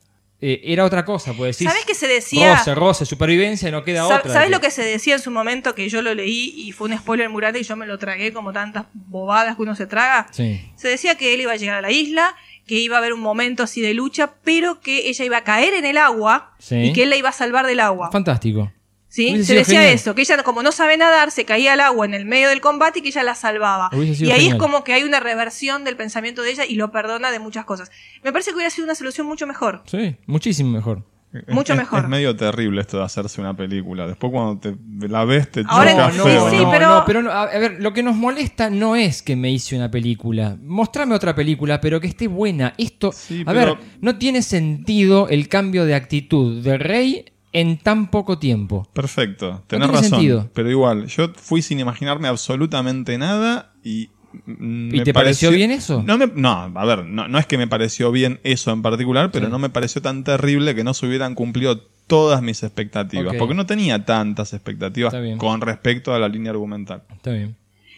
eh, 0.42 0.62
era 0.66 0.84
otra 0.84 1.06
cosa, 1.06 1.34
pues 1.34 1.56
decir. 1.58 1.70
¿Sabes 1.70 1.86
qué 1.86 1.94
se 1.94 2.08
decía? 2.08 2.56
Roce, 2.58 2.74
roce, 2.76 3.06
supervivencia, 3.06 3.70
no 3.72 3.84
queda 3.84 4.06
otra. 4.08 4.34
¿Sabes 4.34 4.50
lo 4.50 4.60
que 4.60 4.72
se 4.72 4.82
decía 4.84 5.14
en 5.16 5.22
su 5.22 5.30
momento? 5.32 5.76
Que 5.76 5.88
yo 5.90 6.02
lo 6.02 6.14
leí 6.16 6.54
y 6.58 6.72
fue 6.72 6.90
un 6.90 6.98
spoiler 6.98 7.30
grande 7.32 7.60
y 7.60 7.64
yo 7.64 7.76
me 7.76 7.86
lo 7.86 7.98
tragué 8.00 8.34
como 8.34 8.52
tantas 8.52 8.86
bobadas 8.94 9.56
que 9.56 9.62
uno 9.62 9.76
se 9.76 9.86
traga. 9.86 10.28
Sí. 10.32 10.60
Se 10.76 10.88
decía 10.88 11.16
que 11.16 11.34
él 11.36 11.42
iba 11.42 11.52
a 11.54 11.56
llegar 11.56 11.78
a 11.78 11.82
la 11.82 11.92
isla, 11.92 12.36
que 12.66 12.76
iba 12.76 12.96
a 12.96 13.00
haber 13.00 13.14
un 13.14 13.20
momento 13.22 13.64
así 13.64 13.82
de 13.82 13.94
lucha, 13.94 14.34
pero 14.44 14.80
que 14.82 15.10
ella 15.10 15.26
iba 15.26 15.38
a 15.38 15.44
caer 15.44 15.74
en 15.74 15.86
el 15.86 15.98
agua 15.98 16.56
Sí. 16.60 16.76
y 16.76 16.94
que 16.94 17.04
él 17.04 17.10
la 17.10 17.16
iba 17.16 17.30
a 17.30 17.34
salvar 17.34 17.68
del 17.68 17.80
agua. 17.80 18.10
Fantástico. 18.12 18.72
¿Sí? 19.08 19.46
Se 19.46 19.54
decía 19.54 19.80
genial. 19.80 19.94
eso, 19.94 20.14
que 20.14 20.22
ella 20.24 20.44
como 20.44 20.62
no 20.62 20.74
sabe 20.74 20.98
nadar, 20.98 21.32
se 21.32 21.46
caía 21.46 21.72
al 21.74 21.80
agua 21.80 22.06
en 22.06 22.14
el 22.14 22.26
medio 22.26 22.50
del 22.50 22.60
combate 22.60 23.00
y 23.00 23.02
que 23.02 23.10
ella 23.10 23.24
la 23.24 23.34
salvaba. 23.36 23.90
Y 23.94 24.02
ahí 24.02 24.14
genial. 24.16 24.42
es 24.42 24.56
como 24.56 24.84
que 24.84 24.92
hay 24.92 25.04
una 25.04 25.22
reversión 25.22 25.86
del 25.86 25.96
pensamiento 25.96 26.42
de 26.42 26.52
ella 26.52 26.66
y 26.66 26.76
lo 26.76 26.92
perdona 26.92 27.32
de 27.32 27.40
muchas 27.40 27.64
cosas. 27.64 27.92
Me 28.24 28.34
parece 28.34 28.50
que 28.52 28.56
hubiera 28.56 28.70
sido 28.70 28.84
una 28.84 28.96
solución 28.96 29.26
mucho 29.26 29.48
mejor. 29.48 29.84
Sí, 29.86 30.18
muchísimo 30.26 30.70
mejor. 30.72 31.06
Mucho 31.48 31.74
Es- 31.74 31.80
mejor. 31.80 32.04
Es 32.04 32.10
medio 32.10 32.36
terrible 32.36 32.82
esto 32.82 32.98
de 32.98 33.04
hacerse 33.04 33.42
una 33.42 33.56
película. 33.56 34.08
Después 34.08 34.32
cuando 34.32 34.60
te 34.60 34.76
la 35.08 35.26
ves 35.26 35.52
te 35.52 35.64
Ahora 35.68 35.92
choca 35.92 36.12
sí, 36.12 36.20
feo. 36.20 36.50
sí, 36.50 36.58
¿no? 36.58 36.72
pero- 36.72 36.88
no, 36.90 37.04
pero 37.06 37.22
no, 37.22 37.32
a 37.32 37.46
ver, 37.48 37.78
lo 37.80 37.94
que 37.94 38.04
nos 38.04 38.16
molesta 38.16 38.70
no 38.70 38.96
es 38.96 39.22
que 39.22 39.36
me 39.36 39.52
hice 39.52 39.76
una 39.76 39.90
película. 39.92 40.58
Mostrame 40.62 41.16
otra 41.16 41.36
película, 41.36 41.80
pero 41.82 42.00
que 42.02 42.08
esté 42.08 42.28
buena. 42.28 42.74
Esto, 42.78 43.12
Sí, 43.12 43.42
a 43.46 43.54
pero- 43.54 43.76
ver, 43.76 43.86
no 44.02 44.16
tiene 44.18 44.42
sentido 44.42 45.28
el 45.30 45.48
cambio 45.48 45.86
de 45.86 45.96
actitud 45.96 46.62
de 46.64 46.78
Rey 46.78 47.26
en 47.54 47.78
tan 47.78 48.12
poco 48.12 48.38
tiempo. 48.38 48.86
Perfecto, 48.94 49.64
tenés 49.68 49.88
razón. 49.90 50.04
sentido. 50.10 50.50
Pero 50.54 50.70
igual, 50.70 51.06
yo 51.08 51.32
fui 51.36 51.62
sin 51.62 51.80
imaginarme 51.80 52.28
absolutamente 52.28 53.18
nada 53.18 53.72
y. 53.84 54.10
mm, 54.46 54.96
¿Y 54.96 54.98
me 55.00 55.04
te 55.04 55.14
pareció 55.14 55.52
bien 55.52 55.72
eso? 55.72 56.04
No, 56.04 56.18
me- 56.18 56.32
no, 56.36 56.72
a 56.76 56.86
ver, 56.86 57.06
no, 57.06 57.28
no 57.28 57.38
es 57.40 57.46
que 57.46 57.58
me 57.58 57.68
pareció 57.68 58.12
bien 58.12 58.40
eso 58.44 58.72
en 58.72 58.82
particular, 58.82 59.32
pero 59.32 59.46
Sí. 59.48 59.52
no 59.52 59.60
me 59.60 59.70
pareció 59.70 60.02
tan 60.02 60.24
terrible 60.24 60.76
que 60.76 60.84
no 60.84 60.94
se 60.94 61.06
hubieran 61.06 61.36
cumplido 61.36 61.80
todas 62.08 62.42
mis 62.42 62.62
expectativas. 62.64 63.36
Porque 63.38 63.56
no 63.56 63.66
tenía 63.66 64.06
tantas 64.06 64.54
expectativas 64.54 65.14
con 65.38 65.62
respecto 65.62 66.14
a 66.14 66.20
la 66.20 66.28
línea 66.28 66.52
argumental. 66.52 67.04
Está 67.14 67.32
bien. 67.32 67.56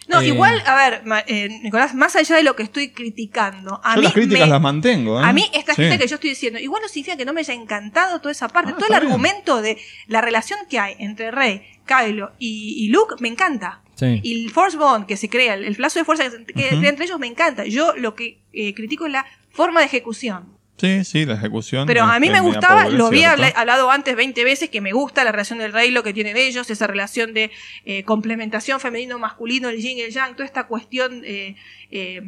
No, 0.09 0.21
Eh, 0.21 0.27
igual, 0.27 0.63
a 0.65 0.73
ver, 0.75 1.01
eh, 1.27 1.49
Nicolás, 1.63 1.93
más 1.93 2.15
allá 2.15 2.37
de 2.37 2.43
lo 2.43 2.55
que 2.55 2.63
estoy 2.63 2.91
criticando, 2.91 3.81
a 3.83 3.95
yo 3.95 3.99
mí 3.99 4.03
las 4.05 4.13
críticas 4.13 4.45
me- 4.47 4.51
las 4.53 4.61
mantengo. 4.61 5.19
¿eh? 5.19 5.23
A 5.25 5.33
mí, 5.33 5.43
esta 5.53 5.73
Sí. 5.73 5.81
que 5.81 6.07
yo 6.07 6.15
estoy 6.15 6.29
diciendo, 6.29 6.59
igual 6.59 6.81
no 6.81 6.87
significa 6.87 7.17
que 7.17 7.25
no 7.25 7.33
me 7.33 7.41
haya 7.41 7.53
encantado 7.53 8.19
toda 8.21 8.31
esa 8.31 8.47
parte. 8.47 8.71
Ah, 8.71 8.75
Todo 8.79 8.87
el 8.87 8.93
bien. 9.01 9.03
argumento 9.11 9.61
de 9.61 9.77
la 10.07 10.21
relación 10.21 10.59
que 10.69 10.79
hay 10.79 10.95
entre 10.99 11.31
Rey, 11.31 11.61
Kylo 11.85 12.31
y, 12.39 12.85
y 12.85 12.87
Luke 12.87 13.15
me 13.19 13.27
encanta. 13.27 13.81
Sí. 13.97 14.19
Y 14.23 14.45
el 14.45 14.51
Force 14.51 14.77
Bond 14.77 15.07
que 15.07 15.17
se 15.17 15.27
crea, 15.27 15.55
el, 15.55 15.75
plazo 15.75 15.99
de 15.99 16.05
fuerza 16.05 16.23
que 16.55 16.69
se 16.69 16.87
entre 16.87 17.05
ellos 17.05 17.19
me 17.19 17.27
encanta. 17.27 17.65
Yo 17.65 17.95
lo 17.97 18.15
que 18.15 18.39
eh, 18.53 18.73
critico 18.73 19.05
es 19.05 19.11
la 19.11 19.25
forma 19.49 19.81
de 19.81 19.87
ejecución. 19.87 20.57
Sí, 20.77 21.03
sí, 21.03 21.25
la 21.25 21.33
ejecución. 21.33 21.87
Pero 21.87 22.03
a 22.03 22.19
mí 22.19 22.29
me 22.29 22.39
gustaba, 22.39 22.83
pobre, 22.83 22.97
lo 22.97 23.07
había 23.07 23.31
hablado 23.31 23.89
antes 23.89 24.15
20 24.15 24.43
veces, 24.43 24.69
que 24.69 24.79
me 24.79 24.93
gusta 24.93 25.23
la 25.23 25.31
relación 25.31 25.57
del 25.57 25.73
rey, 25.73 25.89
lo 25.89 26.03
que 26.03 26.13
tienen 26.13 26.37
ellos, 26.37 26.69
esa 26.69 26.85
relación 26.85 27.33
de 27.33 27.49
eh, 27.85 28.03
complementación 28.03 28.79
femenino-masculino, 28.79 29.69
el 29.69 29.81
yin 29.81 29.97
y 29.97 30.01
el 30.01 30.11
yang, 30.11 30.33
toda 30.33 30.45
esta 30.45 30.67
cuestión 30.67 31.23
eh, 31.25 31.55
eh, 31.89 32.21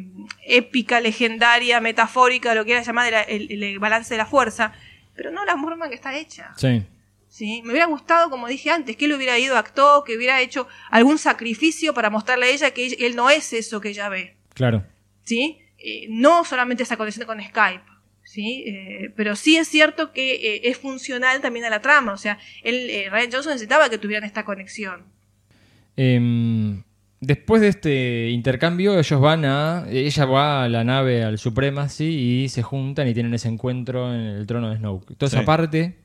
épica, 0.44 1.00
legendaria, 1.00 1.80
metafórica, 1.80 2.54
lo 2.56 2.62
que 2.62 2.70
quieras 2.70 2.86
llamar, 2.86 3.14
el, 3.28 3.62
el 3.62 3.78
balance 3.78 4.14
de 4.14 4.18
la 4.18 4.26
fuerza, 4.26 4.72
pero 5.14 5.30
no 5.30 5.44
la 5.44 5.56
forma 5.56 5.84
en 5.84 5.90
que 5.90 5.96
está 5.96 6.16
hecha. 6.18 6.52
Sí. 6.56 6.82
¿Sí? 7.40 7.62
Me 7.64 7.70
hubiera 7.70 7.86
gustado, 7.86 8.28
como 8.28 8.46
dije 8.48 8.70
antes, 8.70 8.96
que 8.96 9.06
él 9.06 9.14
hubiera 9.14 9.38
ido 9.38 9.56
a 9.56 9.60
actuar, 9.60 10.02
que 10.04 10.14
hubiera 10.14 10.42
hecho 10.42 10.68
algún 10.90 11.16
sacrificio 11.16 11.94
para 11.94 12.10
mostrarle 12.10 12.46
a 12.46 12.50
ella 12.50 12.70
que 12.72 12.86
él 12.86 13.16
no 13.16 13.30
es 13.30 13.54
eso 13.54 13.80
que 13.80 13.88
ella 13.88 14.10
ve. 14.10 14.36
Claro. 14.52 14.84
¿sí? 15.22 15.58
Eh, 15.78 16.06
no 16.10 16.44
solamente 16.44 16.82
esa 16.82 16.98
conexión 16.98 17.26
con 17.26 17.40
Skype, 17.42 17.82
¿sí? 18.24 18.64
Eh, 18.66 19.10
pero 19.16 19.34
sí 19.36 19.56
es 19.56 19.68
cierto 19.68 20.12
que 20.12 20.34
eh, 20.34 20.60
es 20.64 20.76
funcional 20.76 21.40
también 21.40 21.64
a 21.64 21.70
la 21.70 21.80
trama, 21.80 22.12
o 22.12 22.18
sea, 22.18 22.38
él, 22.62 22.90
eh, 22.90 23.08
Ryan 23.10 23.30
Johnson 23.32 23.52
necesitaba 23.52 23.88
que 23.88 23.96
tuvieran 23.96 24.24
esta 24.24 24.44
conexión. 24.44 25.04
Em, 25.96 26.82
después 27.20 27.60
de 27.62 27.68
este 27.68 28.28
intercambio, 28.30 28.98
ellos 28.98 29.20
van 29.20 29.44
a. 29.44 29.86
Ella 29.90 30.24
va 30.26 30.64
a 30.64 30.68
la 30.68 30.84
nave 30.84 31.22
al 31.24 31.38
Supremacy 31.38 32.04
y 32.44 32.48
se 32.48 32.62
juntan 32.62 33.08
y 33.08 33.14
tienen 33.14 33.34
ese 33.34 33.48
encuentro 33.48 34.12
en 34.14 34.20
el 34.20 34.46
trono 34.46 34.70
de 34.70 34.76
Snoke. 34.76 35.14
Toda 35.16 35.30
Sí. 35.30 35.36
esa 35.36 35.44
parte, 35.44 35.96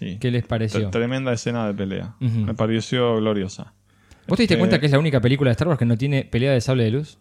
Sí. 0.00 0.16
¿qué 0.18 0.30
les 0.32 0.44
pareció? 0.44 0.88
Tre- 0.88 0.90
Tremenda 0.90 1.32
escena 1.32 1.66
de 1.68 1.74
pelea. 1.74 2.14
Me 2.20 2.54
pareció 2.54 3.16
gloriosa. 3.16 3.74
¿Vos 4.26 4.36
te 4.36 4.42
diste 4.44 4.54
Eh, 4.54 4.58
cuenta 4.58 4.80
que 4.80 4.86
es 4.86 4.92
la 4.92 4.98
única 4.98 5.20
película 5.20 5.50
de 5.50 5.52
Star 5.52 5.68
Wars 5.68 5.78
que 5.78 5.84
no 5.84 5.96
tiene 5.98 6.24
pelea 6.24 6.52
de 6.52 6.60
sable 6.60 6.84
de 6.84 6.90
luz? 6.90 7.18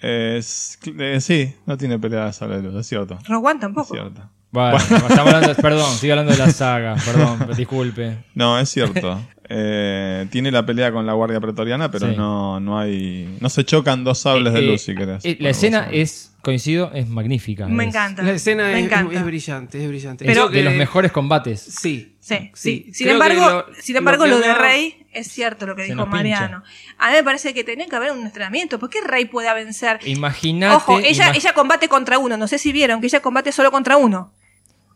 Es- 0.00 0.78
eh, 0.98 1.20
sí, 1.20 1.54
no 1.66 1.76
tiene 1.76 1.98
pelea 1.98 2.26
de 2.26 2.32
sable 2.32 2.56
de 2.56 2.62
luz, 2.62 2.74
es 2.76 2.86
cierto. 2.86 3.18
Rogue 3.28 3.48
One 3.50 3.60
tampoco. 3.60 3.94
Es 3.94 4.00
cierto. 4.00 4.30
Bueno, 4.52 4.76
estamos 5.08 5.10
hablando, 5.12 5.54
perdón, 5.56 5.92
estoy 5.92 6.10
hablando 6.10 6.32
de 6.32 6.38
la 6.38 6.50
saga, 6.50 6.96
perdón, 7.04 7.50
disculpe. 7.56 8.24
No, 8.34 8.58
es 8.58 8.68
cierto. 8.68 9.20
Eh, 9.52 10.26
tiene 10.30 10.52
la 10.52 10.64
pelea 10.64 10.92
con 10.92 11.04
la 11.06 11.12
Guardia 11.12 11.40
Pretoriana, 11.40 11.90
pero 11.90 12.08
Sí. 12.08 12.14
no, 12.16 12.60
no 12.60 12.78
hay. 12.78 13.36
No 13.40 13.48
se 13.48 13.64
chocan 13.64 14.04
dos 14.04 14.20
sables 14.20 14.52
de 14.52 14.60
Eh, 14.60 14.62
luz, 14.62 14.82
si 14.82 14.94
querés. 14.94 15.24
eh, 15.24 15.36
la 15.40 15.50
escena 15.50 15.88
es, 15.90 16.32
coincido, 16.40 16.92
es 16.94 17.08
magnífica. 17.08 17.66
Me 17.66 17.82
es- 17.82 17.88
encanta. 17.88 18.22
La 18.22 18.30
escena 18.30 18.62
Me 18.68 18.78
es, 18.78 18.84
encanta. 18.86 19.12
es 19.18 19.24
brillante, 19.24 19.82
es 19.82 19.88
brillante. 19.88 20.30
es 20.30 20.50
de 20.52 20.62
los 20.62 20.74
mejores 20.74 21.10
combates. 21.10 21.60
Sí. 21.60 22.14
Sí, 22.20 22.50
sí. 22.54 22.84
Sí, 22.86 22.94
Sin 22.94 23.08
embargo, 23.08 23.40
lo- 23.68 23.74
sin 23.82 23.96
embargo, 23.96 24.24
lo 24.26 24.38
de 24.38 24.54
Rey 24.54 25.04
es 25.12 25.26
cierto 25.26 25.66
lo 25.66 25.74
que 25.74 25.82
Se 25.82 25.88
dijo 25.88 26.04
pincha. 26.04 26.16
Mariano. 26.16 26.62
A 26.98 27.08
mí 27.10 27.16
me 27.16 27.24
parece 27.24 27.52
que 27.52 27.64
tenía 27.64 27.86
que 27.88 27.96
haber 27.96 28.12
un 28.12 28.20
entrenamiento. 28.24 28.78
¿Por 28.78 28.88
qué 28.88 28.98
Rey 29.04 29.24
puede 29.24 29.52
vencer? 29.52 29.98
Imagínate. 30.06 30.76
Ojo, 30.76 31.00
ella, 31.00 31.32
imag- 31.32 31.36
ella 31.36 31.52
combate 31.54 31.88
contra 31.88 32.18
uno. 32.18 32.36
No 32.36 32.46
sé 32.46 32.58
si 32.58 32.70
vieron 32.70 33.00
que 33.00 33.08
ella 33.08 33.20
combate 33.20 33.50
solo 33.50 33.72
contra 33.72 33.96
uno. 33.96 34.32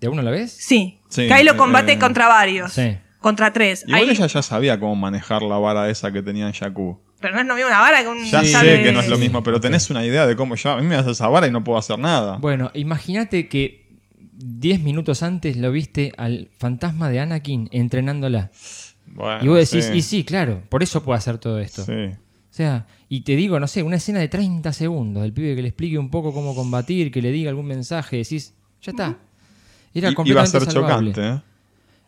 ¿De 0.00 0.08
uno 0.08 0.20
a 0.20 0.24
la 0.24 0.30
vez? 0.30 0.52
Sí. 0.52 1.00
Sí, 1.08 1.26
Kylo 1.28 1.52
eh, 1.52 1.56
combate 1.56 1.92
eh, 1.94 1.98
contra 1.98 2.28
varios. 2.28 2.72
Sí. 2.72 2.96
Contra 3.24 3.54
tres. 3.54 3.84
Igual 3.86 4.02
Ahí- 4.02 4.10
ella 4.10 4.26
ya 4.26 4.42
sabía 4.42 4.78
cómo 4.78 4.94
manejar 4.96 5.40
la 5.42 5.56
vara 5.56 5.88
esa 5.88 6.12
que 6.12 6.20
tenía 6.22 6.46
en 6.46 6.52
Jakku. 6.52 7.00
Pero 7.20 7.34
no 7.34 7.40
es 7.40 7.46
lo 7.46 7.54
mismo 7.54 7.68
una 7.70 7.80
vara 7.80 8.02
que 8.02 8.08
un 8.08 8.22
Ya 8.26 8.44
sé 8.44 8.82
que 8.82 8.92
no 8.92 9.00
es 9.00 9.08
lo 9.08 9.16
mismo, 9.16 9.42
pero 9.42 9.58
tenés 9.60 9.88
una 9.88 10.04
idea 10.04 10.26
de 10.26 10.36
cómo 10.36 10.56
ya. 10.56 10.74
A 10.74 10.76
mí 10.76 10.86
me 10.86 10.94
das 10.94 11.06
esa 11.06 11.26
vara 11.28 11.46
y 11.46 11.50
no 11.50 11.64
puedo 11.64 11.78
hacer 11.78 11.98
nada. 11.98 12.36
Bueno, 12.36 12.70
imagínate 12.74 13.48
que 13.48 13.96
10 14.36 14.80
minutos 14.82 15.22
antes 15.22 15.56
lo 15.56 15.72
viste 15.72 16.12
al 16.18 16.50
fantasma 16.58 17.08
de 17.08 17.20
Anakin 17.20 17.70
entrenándola. 17.72 18.50
Bueno, 19.06 19.42
y 19.42 19.48
vos 19.48 19.56
decís, 19.70 19.86
sí. 19.86 19.92
y 19.96 20.02
sí, 20.02 20.24
claro, 20.24 20.62
por 20.68 20.82
eso 20.82 21.02
puedo 21.02 21.16
hacer 21.16 21.38
todo 21.38 21.58
esto. 21.60 21.82
Sí. 21.84 21.92
O 21.92 22.56
sea, 22.56 22.86
y 23.08 23.22
te 23.22 23.36
digo, 23.36 23.58
no 23.58 23.66
sé, 23.68 23.82
una 23.82 23.96
escena 23.96 24.18
de 24.20 24.28
30 24.28 24.70
segundos 24.74 25.22
del 25.22 25.32
pibe 25.32 25.56
que 25.56 25.62
le 25.62 25.68
explique 25.68 25.96
un 25.98 26.10
poco 26.10 26.34
cómo 26.34 26.54
combatir, 26.54 27.10
que 27.10 27.22
le 27.22 27.32
diga 27.32 27.48
algún 27.48 27.66
mensaje, 27.66 28.18
decís, 28.18 28.52
ya 28.82 28.90
está. 28.92 29.16
Era 29.94 30.08
I- 30.10 30.10
Iba 30.10 30.10
a 30.10 30.14
completamente 30.14 30.60
ser 30.60 30.70
salvable. 30.72 31.12
chocante, 31.12 31.36
¿eh? 31.38 31.53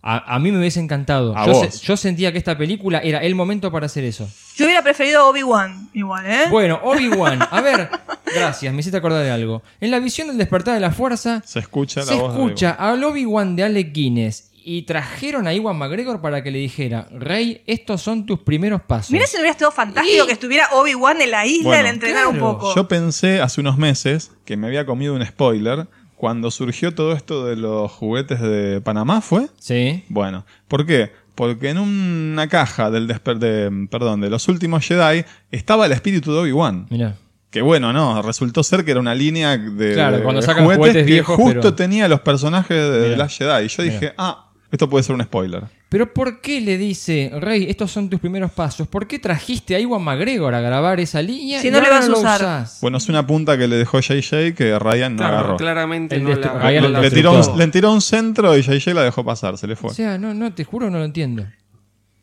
A, 0.09 0.37
a 0.37 0.39
mí 0.39 0.53
me 0.53 0.59
hubiese 0.61 0.79
encantado. 0.79 1.37
A 1.37 1.47
Yo, 1.47 1.53
vos. 1.53 1.67
se- 1.75 1.85
yo 1.85 1.97
sentía 1.97 2.31
que 2.31 2.39
esta 2.39 2.57
película 2.57 3.01
era 3.01 3.19
el 3.25 3.35
momento 3.35 3.73
para 3.73 3.87
hacer 3.87 4.05
eso. 4.05 4.29
Yo 4.55 4.65
hubiera 4.67 4.81
preferido 4.83 5.27
Obi-Wan, 5.29 5.89
igual, 5.95 6.25
¿eh? 6.27 6.45
Bueno, 6.49 6.79
Obi-Wan, 6.85 7.41
a 7.51 7.61
ver, 7.61 7.91
gracias, 8.33 8.73
me 8.73 8.81
hiciste 8.81 8.99
acordar 8.99 9.25
de 9.25 9.31
algo. 9.33 9.63
En 9.81 9.91
la 9.91 9.99
visión 9.99 10.29
del 10.29 10.39
despertar 10.39 10.75
de 10.75 10.81
la 10.81 10.93
fuerza, 10.93 11.43
Se 11.45 11.59
escucha 11.59 12.01
la 12.01 12.07
se 12.07 12.15
voz 12.15 12.35
de 12.35 12.41
escucha 12.41 12.71
al 12.71 13.03
Obi-Wan 13.03 13.57
de 13.57 13.65
Alec 13.65 13.93
Guinness 13.93 14.51
y 14.69 14.83
trajeron 14.83 15.47
a 15.47 15.55
Iwan 15.55 15.77
McGregor 15.77 16.21
para 16.21 16.43
que 16.43 16.51
le 16.51 16.59
dijera, 16.59 17.09
Rey, 17.13 17.63
estos 17.67 18.03
son 18.03 18.27
tus 18.27 18.41
primeros 18.41 18.83
pasos. 18.83 19.11
Mira 19.13 19.27
si 19.27 19.35
no 19.37 19.41
hubiera 19.43 19.53
estado 19.53 19.71
fantástico 19.73 20.27
que 20.27 20.33
estuviera 20.33 20.69
Obi-Wan 20.73 21.21
en 21.21 21.31
la 21.33 21.47
isla 21.47 21.65
Bueno, 21.69 21.81
y 21.81 21.83
le 21.85 21.89
entrenar 21.91 22.27
un 22.29 22.39
poco. 22.39 22.75
Yo 22.75 22.89
pensé 22.89 23.41
hace 23.41 23.61
unos 23.61 23.77
meses 23.79 24.33
que 24.45 24.57
me 24.57 24.67
había 24.69 24.85
comido 24.87 25.15
un 25.15 25.25
spoiler 25.25 25.87
cuando 26.17 26.51
surgió 26.51 26.95
todo 26.95 27.13
esto 27.13 27.47
de 27.47 27.57
los 27.57 27.91
juguetes 27.93 28.41
de 28.41 28.81
Panamá, 28.81 29.21
¿fue? 29.21 29.49
Sí. 29.59 30.03
Bueno, 30.09 30.45
¿por 30.69 30.87
qué? 30.87 31.13
Porque 31.35 31.69
en 31.69 31.79
una 31.79 32.49
caja 32.49 32.91
del 32.91 33.07
desper 33.07 33.39
de, 33.39 33.87
perdón, 33.91 34.23
de 34.23 34.31
los 34.31 34.49
últimos 34.49 34.87
Jedi 34.87 35.25
estaba 35.51 35.85
el 35.87 35.93
espíritu 35.93 36.33
de 36.33 36.39
Obi-Wan. 36.41 36.87
Mira. 36.91 37.17
Que 37.51 37.63
bueno, 37.63 37.93
no, 37.93 38.21
resultó 38.23 38.63
ser 38.63 38.85
que 38.85 38.91
era 38.91 39.01
una 39.01 39.15
línea 39.15 39.57
de, 39.57 39.93
Claro, 39.95 40.17
de 40.19 40.23
cuando 40.23 40.43
sacan 40.43 40.65
juguetes 40.65 40.93
que 40.95 41.03
viejos, 41.05 41.37
justo 41.37 41.61
pero- 41.61 41.75
tenía 41.75 42.09
los 42.09 42.21
personajes 42.21 42.77
de 42.77 42.99
Mira. 43.01 43.11
The 43.11 43.17
Last 43.17 43.39
Jedi. 43.39 43.65
Y 43.65 43.69
yo 43.69 43.83
dije, 43.83 44.15
ah, 44.19 44.46
esto 44.71 44.89
puede 44.91 45.03
ser 45.05 45.15
un 45.15 45.23
spoiler. 45.23 45.65
Pero 45.89 46.13
¿por 46.13 46.41
qué 46.41 46.61
le 46.61 46.77
dice, 46.79 47.31
Rey, 47.41 47.67
estos 47.69 47.93
son 47.93 48.11
tus 48.11 48.19
primeros 48.21 48.51
pasos? 48.51 48.89
¿Por 48.89 49.07
qué 49.07 49.19
trajiste 49.21 49.77
a 49.77 49.81
Iwan 49.81 50.03
McGregor 50.03 50.53
a 50.55 50.61
grabar 50.61 50.99
esa 50.99 51.23
línea? 51.23 51.61
Si 51.61 51.69
y 51.69 51.71
no 51.71 51.81
le 51.81 51.89
vas 51.89 52.09
a 52.09 52.13
usar. 52.13 52.41
usás? 52.41 52.79
Bueno, 52.83 52.99
es 52.99 53.09
una 53.09 53.25
punta 53.27 53.57
que 53.57 53.69
le 53.69 53.77
dejó 53.77 54.01
JJ 54.01 54.55
que 54.55 54.77
Ryan 54.79 55.13
no 55.15 55.19
Claro, 55.19 55.37
agarró. 55.39 55.57
claramente 55.57 56.19
no 56.19 56.31
la, 56.35 56.49
Ryan 56.59 56.85
el 56.85 56.93
la 56.93 57.01
Le 57.01 57.11
tiró, 57.11 57.33
destruyó. 57.37 57.53
un, 57.55 57.59
le 57.59 57.69
tiró 57.69 57.93
un 57.93 58.01
centro 58.01 58.57
y 58.57 58.63
JJ 58.63 58.95
la 58.95 59.03
dejó 59.05 59.25
pasar, 59.25 59.57
se 59.59 59.67
le 59.69 59.77
fue. 59.77 59.91
O 59.91 59.95
sea, 59.95 60.19
no, 60.19 60.35
no, 60.35 60.53
te 60.53 60.65
juro, 60.65 60.91
no 60.91 60.99
lo 60.99 61.05
entiendo. 61.05 61.47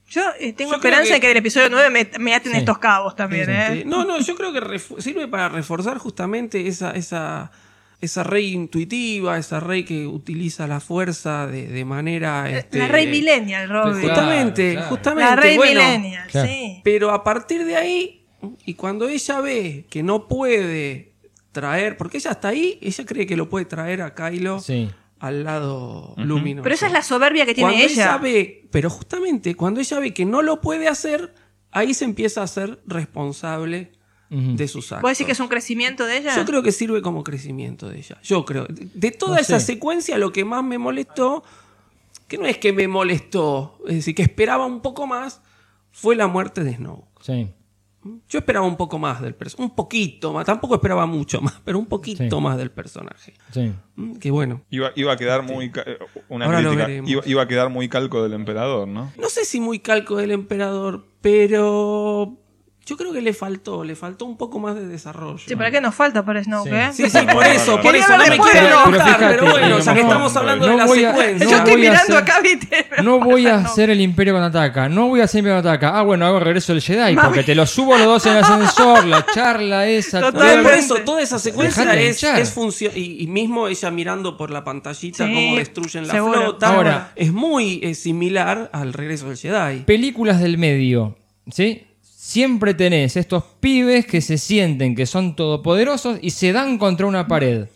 Yo 0.10 0.22
eh, 0.40 0.54
tengo 0.54 0.72
Yo 0.72 0.76
esperanza 0.78 1.08
que- 1.08 1.14
de 1.14 1.20
que 1.22 1.32
el 1.32 1.38
episodio 1.38 1.70
9 1.72 1.90
me, 1.90 2.08
me 2.20 2.36
aten 2.36 2.52
Sí. 2.52 2.58
estos 2.60 2.78
cabos 2.78 3.16
también, 3.16 3.50
¿eh? 3.50 3.68
Eh, 3.80 3.84
no, 3.86 4.04
no, 4.06 4.20
yo 4.20 4.36
creo 4.36 4.52
que 4.54 4.78
sirve 5.02 5.28
para 5.28 5.50
reforzar 5.50 5.98
justamente 5.98 6.68
esa, 6.68 6.92
esa, 6.92 7.50
esa 8.04 8.24
rey 8.24 8.52
intuitiva, 8.54 9.38
esa 9.38 9.60
rey 9.60 9.84
que 9.86 10.06
utiliza 10.08 10.68
la 10.68 10.80
fuerza 10.80 11.48
de, 11.48 11.68
de 11.68 11.86
manera... 11.86 12.50
este, 12.50 12.80
la 12.80 12.88
Rey 12.88 13.08
Millennial, 13.08 13.70
Robin. 13.70 14.02
Justamente, 14.02 14.72
Claro, 14.74 14.80
claro. 14.82 14.96
justamente. 14.96 15.30
La 15.30 15.36
Rey 15.36 15.58
bueno, 15.58 15.82
Millennial, 15.82 16.28
Claro. 16.30 16.48
sí. 16.50 16.82
Pero 16.84 17.12
a 17.12 17.24
partir 17.24 17.66
de 17.66 17.76
ahí, 17.78 18.26
y 18.66 18.74
cuando 18.74 19.08
ella 19.08 19.40
ve 19.42 19.86
que 19.90 20.04
no 20.04 20.28
puede 20.28 21.14
traer, 21.52 21.96
porque 21.98 22.18
ella 22.18 22.32
está 22.32 22.50
ahí, 22.50 22.78
ella 22.82 23.06
cree 23.06 23.26
que 23.26 23.38
lo 23.38 23.48
puede 23.50 23.66
traer 23.66 24.02
a 24.02 24.14
Kylo 24.14 24.60
Sí. 24.60 24.90
al 25.20 25.44
lado 25.46 26.14
luminoso. 26.18 26.64
Pero 26.64 26.76
esa 26.76 26.88
es 26.88 26.92
la 26.94 27.04
soberbia 27.04 27.46
que 27.46 27.54
tiene 27.54 27.72
cuando 27.72 27.88
ella. 27.88 28.18
ve, 28.18 28.68
pero 28.72 28.90
justamente 28.90 29.56
cuando 29.56 29.80
ella 29.80 30.00
ve 30.00 30.14
que 30.14 30.26
no 30.26 30.42
lo 30.42 30.60
puede 30.62 30.88
hacer, 30.90 31.34
ahí 31.72 31.94
se 31.94 32.04
empieza 32.06 32.44
a 32.44 32.48
ser 32.48 32.80
responsable 32.86 33.92
De 34.56 34.68
sus 34.68 34.92
actos. 34.92 35.02
¿Vos 35.04 35.12
decís 35.12 35.26
que 35.28 35.32
es 35.34 35.40
un 35.40 35.48
crecimiento 35.48 36.06
de 36.06 36.18
ella? 36.18 36.36
Yo 36.36 36.46
creo 36.46 36.64
que 36.64 36.72
sirve 36.72 37.02
como 37.02 37.24
crecimiento 37.24 37.88
de 37.90 38.00
ella. 38.00 38.18
Yo 38.24 38.46
creo. 38.46 38.66
De, 38.66 38.88
de 38.94 39.12
toda 39.12 39.36
No 39.36 39.42
esa 39.42 39.60
sé. 39.60 39.74
secuencia, 39.74 40.18
lo 40.18 40.32
que 40.32 40.44
más 40.44 40.64
me 40.64 40.78
molestó, 40.78 41.44
que 42.28 42.38
no 42.38 42.46
es 42.48 42.58
que 42.58 42.74
me 42.74 42.88
molestó, 42.88 43.78
es 43.88 43.96
decir, 43.96 44.16
que 44.16 44.24
esperaba 44.24 44.66
un 44.66 44.82
poco 44.82 45.06
más, 45.08 45.42
fue 45.92 46.16
la 46.16 46.28
muerte 46.28 46.64
de 46.64 46.76
Snow. 46.76 47.06
Sí. 47.22 47.52
Yo 48.28 48.40
esperaba 48.40 48.66
un 48.66 48.76
poco 48.76 49.00
más 49.00 49.22
del 49.22 49.34
personaje. 49.34 49.64
Un 49.70 49.76
poquito 49.78 50.34
más. 50.34 50.46
Tampoco 50.46 50.76
esperaba 50.76 51.06
mucho 51.06 51.40
más, 51.40 51.62
pero 51.64 51.80
un 51.80 51.86
poquito 51.86 52.24
Sí. 52.38 52.42
más 52.44 52.58
del 52.58 52.70
personaje. 52.70 53.34
Sí. 53.54 53.72
Mm, 53.96 54.16
Que 54.16 54.30
bueno. 54.30 54.62
Iba, 54.70 54.92
iba 54.96 55.14
a 55.14 55.16
quedar 55.16 55.44
muy. 55.44 55.72
ca- 55.72 55.84
eh, 55.86 56.00
Una 56.28 56.46
Ahora 56.46 56.60
lo 56.62 56.70
crítica. 56.72 56.88
veremos. 56.88 57.10
Iba, 57.12 57.22
iba 57.26 57.42
a 57.44 57.48
quedar 57.48 57.70
muy 57.70 57.88
calco 57.88 58.22
del 58.22 58.34
emperador, 58.34 58.90
¿no? 58.90 59.14
No 59.18 59.30
sé 59.30 59.46
si 59.46 59.62
muy 59.62 59.80
calco 59.80 60.18
del 60.18 60.32
emperador, 60.32 61.06
pero 61.22 62.38
yo 62.86 62.98
creo 62.98 63.14
que 63.14 63.22
le 63.22 63.34
faltó, 63.34 63.84
le 63.84 63.96
faltó 63.96 64.26
un 64.26 64.36
poco 64.38 64.60
más 64.60 64.76
de 64.76 64.86
desarrollo. 64.88 65.38
Sí, 65.46 65.56
¿para 65.56 65.72
qué 65.72 65.80
nos 65.80 65.96
falta 65.96 66.26
para 66.26 66.44
Snoke, 66.44 66.70
Sí. 66.70 66.76
eh? 66.76 66.90
Sí, 66.92 67.10
sí, 67.10 67.26
por 67.32 67.46
eso, 67.46 67.80
por 67.82 67.96
eso 67.96 68.18
no 68.18 68.26
me 68.28 68.38
quiero 68.38 68.68
enojar, 68.68 69.18
pero, 69.20 69.52
bueno, 69.52 69.80
ya 69.80 69.94
que 69.94 70.02
no, 70.04 70.08
estamos 70.10 70.36
hablando 70.36 70.66
no 70.66 70.72
de 70.74 70.78
la 70.78 70.84
a- 70.84 70.88
secuencia. 70.90 71.46
no 71.46 71.52
Yo 71.52 71.58
estoy 71.58 71.74
voy 71.76 71.86
a 71.86 71.90
mirando 71.92 72.18
hacer- 72.18 72.30
acá, 72.30 72.40
viste. 72.42 72.86
No 73.04 73.20
voy 73.20 73.48
a 73.48 73.56
hacer 73.56 73.90
el 73.90 74.02
Imperio 74.02 74.34
contraataca. 74.34 74.90
No 74.90 75.08
voy 75.08 75.22
a 75.22 75.24
hacer 75.24 75.40
el 75.40 75.46
Imperio 75.46 75.58
contraataca. 75.62 75.98
Ah, 75.98 76.04
bueno, 76.04 76.26
hago 76.26 76.40
regreso 76.40 76.74
del 76.74 76.82
Jedi. 76.82 77.16
Mami. 77.16 77.28
Porque 77.28 77.44
te 77.44 77.56
lo 77.56 77.66
subo 77.66 77.98
los 77.98 78.06
dos 78.06 78.26
en 78.26 78.34
el 78.38 78.44
ascensor. 78.44 79.06
La 79.08 79.26
charla 79.34 79.88
esa. 79.88 80.32
Por 80.32 80.74
eso, 80.74 80.96
toda 81.06 81.22
esa 81.22 81.40
secuencia 81.40 81.84
Dejate 81.84 82.08
es, 82.10 82.24
es 82.24 82.52
función 82.52 82.92
y, 82.96 83.24
y 83.24 83.28
mismo 83.28 83.68
ella 83.68 83.92
mirando 83.92 84.36
por 84.38 84.52
la 84.52 84.64
pantallita 84.64 85.26
Sí, 85.26 85.34
cómo 85.34 85.56
destruyen 85.58 86.08
la 86.08 86.14
seguro. 86.14 86.40
flota. 86.42 86.68
Ahora- 86.76 87.12
es 87.16 87.32
muy 87.32 87.80
eh, 87.84 87.96
similar 87.96 88.70
al 88.74 88.94
regreso 88.94 89.28
del 89.30 89.38
Jedi. 89.38 89.82
películas 89.86 90.40
del 90.42 90.58
medio, 90.58 91.18
¿sí? 91.52 91.88
Siempre 92.34 92.74
tenés 92.74 93.16
estos 93.16 93.44
pibes 93.60 94.08
que 94.08 94.20
se 94.22 94.40
sienten 94.40 94.96
que 94.96 95.06
son 95.06 95.36
todopoderosos 95.36 96.18
y 96.20 96.32
se 96.32 96.52
dan 96.52 96.80
contra 96.80 97.06
una 97.06 97.28
pared, 97.28 97.68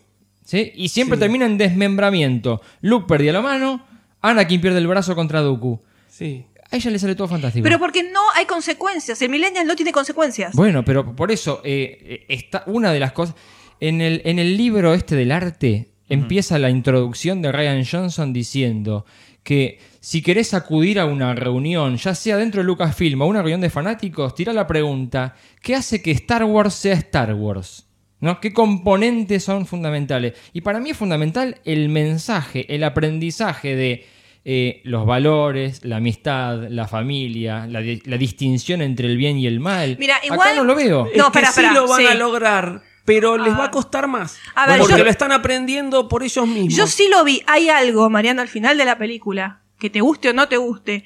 ¿sí? 0.44 0.72
Y 0.74 0.88
siempre 0.88 1.16
Sí. 1.16 1.20
termina 1.20 1.46
en 1.46 1.58
desmembramiento. 1.58 2.60
Luke 2.80 3.06
perdía 3.06 3.32
la 3.32 3.40
mano, 3.40 3.86
Anakin 4.20 4.60
pierde 4.60 4.78
el 4.78 4.88
brazo 4.88 5.14
contra 5.14 5.42
Dooku. 5.42 5.80
Sí. 6.08 6.44
A 6.70 6.76
ella 6.76 6.90
le 6.90 6.98
sale 6.98 7.14
todo 7.14 7.28
fantástico. 7.28 7.62
Pero 7.62 7.78
porque 7.78 8.02
no 8.02 8.20
hay 8.34 8.46
consecuencias. 8.46 9.22
El 9.22 9.30
Millennial 9.30 9.64
no 9.64 9.76
tiene 9.76 9.92
consecuencias. 9.92 10.54
Bueno, 10.54 10.84
pero 10.84 11.14
por 11.14 11.30
eso 11.30 11.60
eh, 11.64 12.26
está 12.28 12.64
una 12.66 12.92
de 12.92 12.98
las 12.98 13.12
cosas. 13.12 13.36
En 13.80 14.00
el, 14.00 14.22
en 14.24 14.40
el 14.40 14.56
libro 14.56 14.92
este 14.92 15.14
del 15.14 15.30
arte 15.30 15.88
empieza 16.08 16.58
la 16.58 16.68
introducción 16.68 17.40
de 17.42 17.52
Ryan 17.52 17.84
Johnson 17.88 18.32
diciendo 18.32 19.06
que 19.44 19.78
si 20.00 20.22
querés 20.22 20.54
acudir 20.54 20.98
a 21.00 21.04
una 21.06 21.34
reunión, 21.34 21.96
ya 21.96 22.14
sea 22.14 22.36
dentro 22.36 22.60
de 22.62 22.66
Lucasfilm 22.66 23.20
o 23.22 23.26
una 23.26 23.40
reunión 23.40 23.60
de 23.60 23.70
fanáticos, 23.70 24.34
tira 24.34 24.52
la 24.52 24.66
pregunta: 24.66 25.34
¿qué 25.62 25.74
hace 25.74 26.00
que 26.02 26.10
Star 26.12 26.44
Wars 26.44 26.74
sea 26.74 26.94
Star 26.94 27.34
Wars? 27.34 27.84
¿No? 28.20 28.40
¿Qué 28.40 28.52
componentes 28.52 29.44
son 29.44 29.64
fundamentales? 29.66 30.34
Y 30.52 30.60
para 30.62 30.80
mí 30.80 30.90
es 30.90 30.96
fundamental 30.96 31.60
el 31.64 31.88
mensaje, 31.88 32.66
el 32.74 32.82
aprendizaje 32.82 33.76
de 33.76 34.06
eh, 34.44 34.80
los 34.84 35.06
valores, 35.06 35.84
la 35.84 35.96
amistad, 35.98 36.68
la 36.68 36.88
familia, 36.88 37.66
la, 37.68 37.80
di- 37.80 38.02
la 38.06 38.16
distinción 38.16 38.82
entre 38.82 39.06
el 39.06 39.16
bien 39.18 39.36
y 39.38 39.46
el 39.46 39.60
mal. 39.60 39.96
Mira, 40.00 40.16
Acá 40.16 40.26
igual- 40.26 40.56
no 40.56 40.64
lo 40.64 40.74
veo. 40.74 41.06
Es 41.06 41.16
No, 41.16 41.30
que 41.30 41.38
espera, 41.40 41.52
sí 41.52 41.74
lo 41.74 41.86
van 41.86 42.00
sí. 42.00 42.06
a 42.06 42.14
lograr, 42.14 42.82
pero 43.04 43.36
les 43.36 43.52
Ah. 43.54 43.58
va 43.58 43.64
a 43.66 43.70
costar 43.70 44.08
más. 44.08 44.36
A 44.56 44.66
ver, 44.66 44.78
porque 44.80 44.96
yo- 44.98 45.04
lo 45.04 45.10
están 45.10 45.30
aprendiendo 45.32 46.08
por 46.08 46.22
ellos 46.24 46.46
mismos. 46.48 46.74
Yo 46.76 46.86
sí 46.88 47.08
lo 47.08 47.22
vi. 47.24 47.42
Hay 47.46 47.68
algo, 47.68 48.10
Mariano, 48.10 48.42
al 48.42 48.48
final 48.48 48.76
de 48.78 48.84
la 48.84 48.98
película, 48.98 49.60
que 49.78 49.90
te 49.90 50.00
guste 50.00 50.30
o 50.30 50.32
no 50.32 50.48
te 50.48 50.56
guste, 50.56 51.04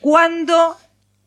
cuando 0.00 0.76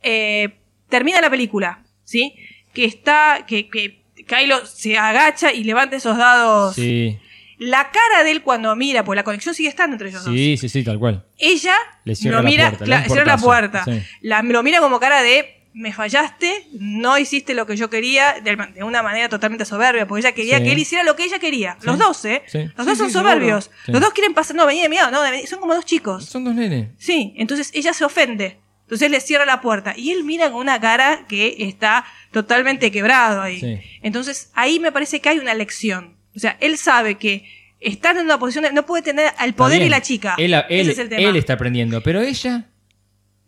eh, 0.02 0.50
termina 0.90 1.22
la 1.22 1.30
película, 1.30 1.84
¿sí? 2.04 2.34
Que 2.74 2.86
está, 2.86 3.46
que, 3.48 3.70
que 3.70 4.02
Kylo 4.28 4.66
se 4.66 4.98
agacha 4.98 5.52
y 5.52 5.64
levanta 5.64 5.96
esos 5.96 6.18
dados. 6.18 6.76
Sí, 6.76 7.18
La 7.58 7.92
cara 7.92 8.24
de 8.24 8.32
él 8.32 8.42
cuando 8.42 8.76
mira, 8.76 9.04
pues 9.04 9.16
la 9.18 9.24
conexión 9.24 9.54
sigue 9.56 9.70
estando 9.70 9.96
entre 9.96 10.10
ellos 10.10 10.24
dos. 10.24 10.34
sí, 10.34 10.56
sí, 10.58 10.70
sí, 10.70 10.84
tal 10.84 10.98
cual. 11.00 11.26
Ella 11.38 11.76
Le 12.06 12.16
cierra 12.16 12.38
lo 12.38 12.44
la 12.44 12.50
mira, 12.50 12.70
puerta, 12.70 12.86
le 12.86 12.92
cla- 12.96 13.04
un 13.04 13.10
cierra 13.10 13.26
la 13.26 13.38
puerta. 13.38 13.86
sí. 13.86 14.02
La- 14.22 14.42
lo 14.44 14.64
mira 14.64 14.80
como 14.80 15.00
cara 15.00 15.22
de 15.22 15.59
me 15.74 15.94
fallaste, 15.94 16.68
no 16.74 17.18
hiciste 17.18 17.54
lo 17.54 17.66
que 17.68 17.78
yo 17.78 17.90
quería, 17.90 18.36
de, 18.44 18.84
una 18.84 19.04
manera 19.04 19.30
totalmente 19.30 19.66
soberbia, 19.66 20.08
porque 20.08 20.22
ella 20.28 20.32
quería 20.34 20.58
Sí. 20.58 20.64
que 20.64 20.72
él 20.72 20.80
hiciera 20.80 21.04
lo 21.04 21.16
que 21.16 21.24
ella 21.26 21.40
quería. 21.40 21.78
Los 21.84 21.98
dos, 22.00 22.26
¿eh? 22.26 22.42
Sí. 22.48 22.70
Los 22.76 22.86
dos 22.86 22.98
son 22.98 23.12
soberbios. 23.12 23.70
Los 23.88 24.02
dos 24.02 24.12
quieren 24.14 24.34
pasar, 24.34 24.56
no, 24.56 24.66
vení 24.66 24.82
de 24.82 24.90
mi 24.90 24.96
lado, 24.96 25.12
no, 25.12 25.22
vení- 25.24 25.46
son 25.46 25.60
como 25.60 25.76
dos 25.76 25.86
chicos. 25.86 26.26
Son 26.26 26.44
dos 26.44 26.56
nenes. 26.56 26.90
Sí, 26.98 27.34
entonces 27.38 27.72
ella 27.74 27.94
se 27.94 28.04
ofende. 28.06 28.58
Entonces 28.84 29.12
le 29.12 29.20
cierra 29.22 29.46
la 29.46 29.62
puerta 29.62 29.94
y 29.96 30.10
él 30.12 30.24
mira 30.24 30.50
con 30.52 30.62
una 30.62 30.82
cara 30.82 31.26
que 31.28 31.58
está 31.60 32.04
totalmente 32.32 32.92
quebrado 32.92 33.42
ahí. 33.42 33.60
Sí. 33.60 33.80
Entonces 34.02 34.50
ahí 34.56 34.80
me 34.80 34.92
parece 34.92 35.20
que 35.22 35.30
hay 35.30 35.38
una 35.40 35.54
lección. 35.54 36.16
O 36.36 36.40
sea, 36.40 36.58
él 36.60 36.78
sabe 36.78 37.16
que 37.16 37.46
estar 37.80 38.18
en 38.18 38.24
una 38.26 38.40
posición 38.40 38.64
de- 38.64 38.72
no 38.74 38.86
puede 38.88 39.04
tener 39.04 39.32
al 39.38 39.54
poder 39.54 39.82
y 39.84 39.90
la 39.90 40.02
chica. 40.02 40.34
Él, 40.40 40.54
él- 40.56 40.64
Ese 40.70 40.92
es 40.92 40.98
el 40.98 41.10
tema. 41.10 41.22
él 41.22 41.36
está 41.36 41.54
aprendiendo, 41.54 42.02
pero 42.02 42.22
ella. 42.22 42.66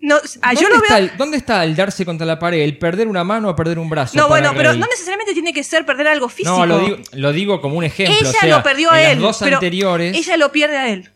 No, 0.02 0.16
ah, 0.42 0.54
yo 0.54 0.62
¿Dónde, 0.62 0.78
lo 0.78 0.84
está 0.84 0.96
veo. 0.96 1.04
el, 1.04 1.18
¿Dónde 1.18 1.38
está 1.38 1.64
el 1.64 1.76
darse 1.76 2.06
contra 2.06 2.26
la 2.26 2.40
pared? 2.40 2.60
¿El 2.60 2.78
perder 2.78 3.08
una 3.08 3.24
mano 3.24 3.50
o 3.50 3.56
perder 3.56 3.78
un 3.78 3.88
brazo? 3.88 4.18
No, 4.18 4.28
bueno, 4.28 4.52
pero 4.56 4.74
no 4.74 4.88
necesariamente 4.88 5.34
tiene 5.34 5.54
que 5.54 5.64
ser 5.64 5.86
perder 5.86 6.08
algo 6.08 6.28
físico. 6.28 6.58
No, 6.58 6.66
lo 6.66 6.80
digo, 6.80 6.98
lo 7.14 7.32
digo 7.32 7.62
como 7.62 7.78
un 7.78 7.84
ejemplo. 7.84 8.16
ella 8.20 8.30
o 8.30 8.34
sea, 8.34 8.58
lo 8.58 8.64
perdió 8.64 8.90
en 8.90 8.96
a 8.96 9.02
las 9.02 9.12
él. 9.12 9.20
dos 9.20 9.38
pero 9.40 9.58
anteriores. 9.58 10.18
Ella 10.18 10.38
lo 10.38 10.52
pierde 10.52 10.78
a 10.78 10.90
él. 10.90 11.12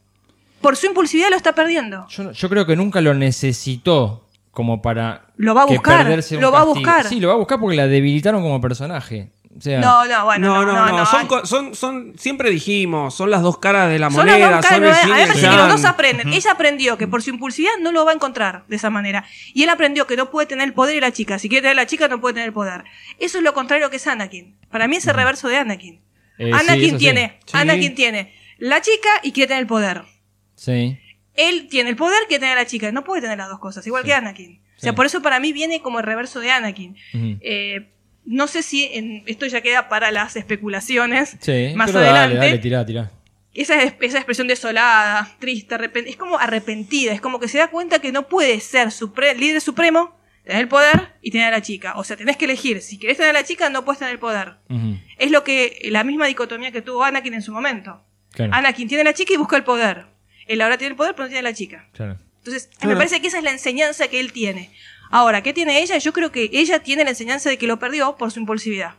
Por 0.61 0.75
su 0.75 0.85
impulsividad 0.85 1.29
lo 1.31 1.35
está 1.35 1.55
perdiendo. 1.55 2.07
Yo, 2.09 2.31
yo 2.31 2.49
creo 2.49 2.65
que 2.67 2.75
nunca 2.75 3.01
lo 3.01 3.13
necesitó 3.15 4.25
como 4.51 4.81
para. 4.81 5.25
Lo 5.37 5.53
va 5.53 5.63
a 5.63 5.65
buscar, 5.65 6.07
lo 6.31 6.51
va 6.51 6.61
a 6.61 6.63
buscar. 6.63 7.07
Sí, 7.07 7.19
lo 7.19 7.27
va 7.27 7.33
a 7.33 7.37
buscar 7.37 7.59
porque 7.59 7.75
la 7.75 7.87
debilitaron 7.87 8.41
como 8.41 8.61
personaje. 8.61 9.31
O 9.57 9.61
sea, 9.61 9.79
No, 9.79 10.05
no, 10.05 10.25
bueno. 10.25 10.47
No, 10.47 10.65
no, 10.65 10.73
no, 10.73 10.97
no, 10.97 11.05
son, 11.05 11.47
son, 11.47 11.75
son, 11.75 12.13
siempre 12.17 12.49
dijimos, 12.49 13.15
son 13.15 13.31
las 13.31 13.41
dos 13.41 13.57
caras 13.57 13.89
de 13.89 13.99
la 13.99 14.11
Son 14.11 14.25
las 14.25 14.35
moneda, 14.35 14.51
dos 14.57 14.65
caras, 14.65 15.01
son 15.01 15.17
el 15.17 15.33
que 15.33 15.41
los 15.47 15.69
dos 15.69 15.85
aprenden. 15.85 16.33
Ella 16.33 16.51
aprendió 16.51 16.97
que 16.97 17.07
por 17.07 17.23
su 17.23 17.29
impulsividad 17.29 17.71
no 17.81 17.93
lo 17.93 18.03
va 18.03 18.11
a 18.11 18.15
encontrar 18.15 18.65
de 18.67 18.75
esa 18.75 18.89
manera. 18.89 19.23
Y 19.53 19.63
él 19.63 19.69
aprendió 19.69 20.07
que 20.07 20.17
no 20.17 20.29
puede 20.29 20.45
tener 20.47 20.67
el 20.67 20.73
poder 20.73 20.95
y 20.97 20.99
la 20.99 21.11
chica. 21.13 21.39
Si 21.39 21.47
quiere 21.47 21.61
tener 21.61 21.77
la 21.77 21.85
chica, 21.85 22.07
no 22.09 22.19
puede 22.19 22.33
tener 22.33 22.47
el 22.47 22.53
poder. 22.53 22.83
Eso 23.17 23.37
es 23.37 23.43
lo 23.45 23.53
contrario 23.53 23.89
que 23.89 23.95
es 23.95 24.07
Anakin. 24.07 24.57
Para 24.69 24.87
mí 24.89 24.97
es 24.97 25.07
el 25.07 25.13
reverso 25.13 25.47
de 25.47 25.57
Anakin. 25.57 26.01
eh, 26.37 26.51
Anakin 26.53 26.91
sí. 26.91 26.97
tiene, 26.97 27.39
Sí. 27.45 27.57
Anakin 27.57 27.95
tiene 27.95 28.33
la 28.57 28.81
chica 28.81 29.09
y 29.23 29.31
quiere 29.31 29.47
tener 29.47 29.61
el 29.61 29.67
poder. 29.67 30.03
Sí. 30.55 30.99
Él 31.33 31.67
tiene 31.69 31.89
el 31.91 31.95
poder, 31.95 32.19
quiere 32.27 32.41
tener 32.41 32.57
la 32.57 32.65
chica. 32.65 32.91
No 32.91 33.03
puede 33.05 33.21
tener 33.21 33.37
las 33.37 33.47
dos 33.49 33.59
cosas, 33.59 33.85
igual 33.87 34.03
que 34.03 34.13
Anakin. 34.13 34.61
O 34.77 34.79
sea, 34.81 34.93
por 34.93 35.05
eso 35.05 35.21
para 35.21 35.39
mí 35.39 35.53
viene 35.53 35.81
como 35.81 35.99
el 35.99 36.05
reverso 36.05 36.41
de 36.41 36.51
Anakin. 36.51 36.97
Eh, 37.41 37.89
no 38.25 38.47
sé 38.47 38.63
si 38.63 38.89
en- 38.93 39.23
esto 39.27 39.45
ya 39.45 39.61
queda 39.61 39.87
para 39.89 40.11
las 40.11 40.35
especulaciones 40.35 41.37
Sí, 41.41 41.73
más 41.75 41.87
pero 41.91 41.99
adelante. 41.99 42.35
Dale, 42.35 42.47
dale, 42.49 42.59
tirá, 42.59 42.85
tirá. 42.85 43.11
Esa, 43.53 43.81
es- 43.81 43.93
esa 44.01 44.17
expresión 44.17 44.47
desolada, 44.47 45.33
triste, 45.39 45.75
arrepentida, 45.75 46.11
es 46.11 46.17
como 46.17 46.37
arrepentida, 46.37 47.13
es 47.13 47.21
como 47.21 47.39
que 47.39 47.47
se 47.47 47.57
da 47.59 47.67
cuenta 47.69 47.99
que 47.99 48.11
no 48.11 48.27
puede 48.27 48.59
ser 48.59 48.89
supre- 48.89 49.35
líder 49.35 49.61
supremo, 49.61 50.17
tener 50.43 50.61
el 50.61 50.67
poder 50.67 51.13
y 51.21 51.31
tener 51.31 51.47
a 51.47 51.51
la 51.51 51.61
chica. 51.61 51.93
O 51.97 52.03
sea, 52.03 52.17
tenés 52.17 52.35
que 52.37 52.45
elegir. 52.45 52.81
Si 52.81 52.97
querés 52.99 53.17
tener 53.17 53.29
a 53.29 53.33
la 53.39 53.43
chica, 53.45 53.69
no 53.69 53.85
puedes 53.85 53.99
tener 53.99 54.13
el 54.13 54.19
poder. 54.19 54.55
Es 55.17 55.31
lo 55.31 55.43
que 55.43 55.79
la 55.89 56.03
misma 56.03 56.25
dicotomía 56.27 56.71
que 56.71 56.81
tuvo 56.81 57.03
Anakin 57.03 57.33
en 57.33 57.41
su 57.41 57.51
momento. 57.53 58.03
Claro, 58.31 58.53
Anakin 58.53 58.87
tiene 58.87 59.01
a 59.01 59.05
la 59.05 59.13
chica 59.13 59.33
y 59.33 59.37
busca 59.37 59.55
el 59.55 59.63
poder. 59.63 60.05
Él 60.47 60.61
ahora 60.61 60.77
tiene 60.77 60.91
el 60.91 60.95
poder, 60.97 61.13
pero 61.15 61.23
no 61.23 61.29
tiene 61.29 61.39
a 61.47 61.49
la 61.51 61.55
chica. 61.55 61.87
claro. 61.93 62.17
Entonces, 62.39 62.69
me 62.83 62.95
parece 62.95 63.21
que 63.21 63.27
esa 63.27 63.39
es 63.39 63.43
la 63.43 63.49
enseñanza 63.49 64.07
que 64.07 64.19
él 64.19 64.31
tiene. 64.31 64.69
Ahora, 65.11 65.41
¿qué 65.43 65.53
tiene 65.53 65.81
ella? 65.81 65.97
Yo 65.97 66.13
creo 66.13 66.31
que 66.31 66.49
ella 66.53 66.79
tiene 66.79 67.03
la 67.03 67.11
enseñanza 67.11 67.49
de 67.49 67.57
que 67.57 67.67
lo 67.67 67.79
perdió 67.79 68.15
por 68.17 68.31
su 68.31 68.39
impulsividad. 68.39 68.95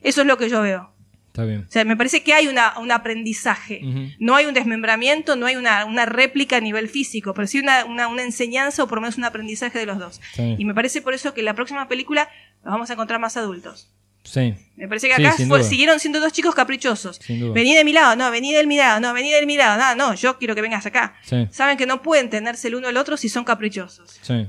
Eso 0.00 0.20
es 0.22 0.26
lo 0.26 0.38
que 0.38 0.48
yo 0.48 0.62
veo. 0.62 0.92
Está 1.28 1.44
bien. 1.44 1.64
O 1.68 1.70
sea, 1.70 1.84
me 1.84 1.96
parece 1.96 2.22
que 2.24 2.34
hay 2.34 2.48
una, 2.48 2.78
un 2.78 2.90
aprendizaje. 2.90 3.80
No 4.18 4.34
hay 4.34 4.46
un 4.46 4.54
desmembramiento, 4.54 5.36
no 5.36 5.46
hay 5.46 5.56
una, 5.56 5.84
una 5.84 6.04
réplica 6.06 6.56
a 6.56 6.60
nivel 6.60 6.88
físico, 6.88 7.34
pero 7.34 7.46
sí 7.46 7.58
una, 7.60 7.84
una, 7.84 8.08
una 8.08 8.22
enseñanza 8.22 8.82
o 8.82 8.88
por 8.88 8.96
lo 8.98 9.02
menos 9.02 9.16
un 9.18 9.24
aprendizaje 9.24 9.78
de 9.78 9.86
los 9.86 9.98
dos. 9.98 10.20
Sí. 10.34 10.56
Y 10.58 10.64
me 10.64 10.74
parece 10.74 11.02
por 11.02 11.14
eso 11.14 11.32
que 11.34 11.40
en 11.40 11.44
la 11.46 11.54
próxima 11.54 11.86
película 11.88 12.28
vamos 12.64 12.90
a 12.90 12.94
encontrar 12.94 13.20
más 13.20 13.36
adultos. 13.36 13.90
Sí. 14.24 14.54
Me 14.76 14.86
parece 14.88 15.06
que 15.08 15.14
acá 15.14 15.30
fue- 15.48 15.64
siguieron 15.64 15.98
siendo 16.00 16.20
dos 16.20 16.32
chicos 16.32 16.54
caprichosos. 16.54 17.16
Sin 17.16 17.40
duda. 17.40 17.54
Vení 17.54 17.74
de 17.74 17.84
mi 17.84 17.92
lado, 17.92 18.16
no, 18.16 18.30
vení 18.30 18.52
del 18.52 18.66
mi 18.66 18.76
lado, 18.76 19.00
no, 19.00 19.14
vení 19.14 19.30
del 19.30 19.46
mi 19.46 19.56
lado, 19.56 19.78
no, 19.80 19.94
no, 19.94 20.14
yo 20.14 20.36
quiero 20.38 20.54
que 20.54 20.60
vengas 20.60 20.84
acá. 20.84 21.14
Sí. 21.24 21.46
Saben 21.50 21.78
que 21.78 21.86
no 21.86 22.02
pueden 22.02 22.28
tenerse 22.28 22.68
el 22.68 22.74
uno 22.74 22.88
al 22.88 22.96
otro 22.96 23.16
si 23.16 23.28
son 23.28 23.44
caprichosos. 23.44 24.18
Sí. 24.20 24.46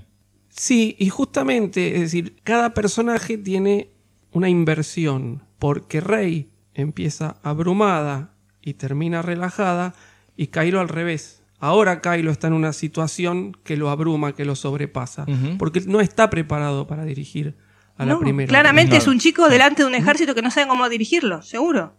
Sí, 0.52 0.96
y 1.00 1.10
justamente, 1.10 1.96
es 1.96 2.02
decir, 2.02 2.36
cada 2.44 2.74
personaje 2.74 3.38
tiene 3.38 3.90
una 4.32 4.50
inversión, 4.50 5.44
porque 5.60 6.02
Rey 6.02 6.50
empieza 6.74 7.38
abrumada 7.42 8.34
y 8.62 8.74
termina 8.76 9.22
relajada, 9.22 9.94
y 10.36 10.48
Kylo 10.48 10.80
al 10.80 10.90
revés. 10.90 11.42
Ahora 11.60 12.02
Kylo 12.02 12.32
está 12.32 12.48
en 12.48 12.54
una 12.54 12.74
situación 12.74 13.56
que 13.64 13.78
lo 13.78 13.90
abruma, 13.90 14.34
que 14.34 14.46
lo 14.46 14.56
sobrepasa, 14.56 15.26
porque 15.58 15.82
no 15.82 16.02
está 16.02 16.30
preparado 16.30 16.88
para 16.88 17.06
dirigir 17.06 17.56
a 17.98 18.06
la 18.06 18.18
primera. 18.18 18.50
claramente 18.50 18.92
Claro. 18.92 19.02
es 19.04 19.08
un 19.08 19.20
chico 19.20 19.48
delante 19.48 19.84
de 19.84 19.88
un 19.88 19.96
ejército 19.96 20.34
que 20.34 20.42
no 20.42 20.50
sabe 20.52 20.68
cómo 20.68 20.90
dirigirlo, 20.90 21.42
seguro. 21.44 21.94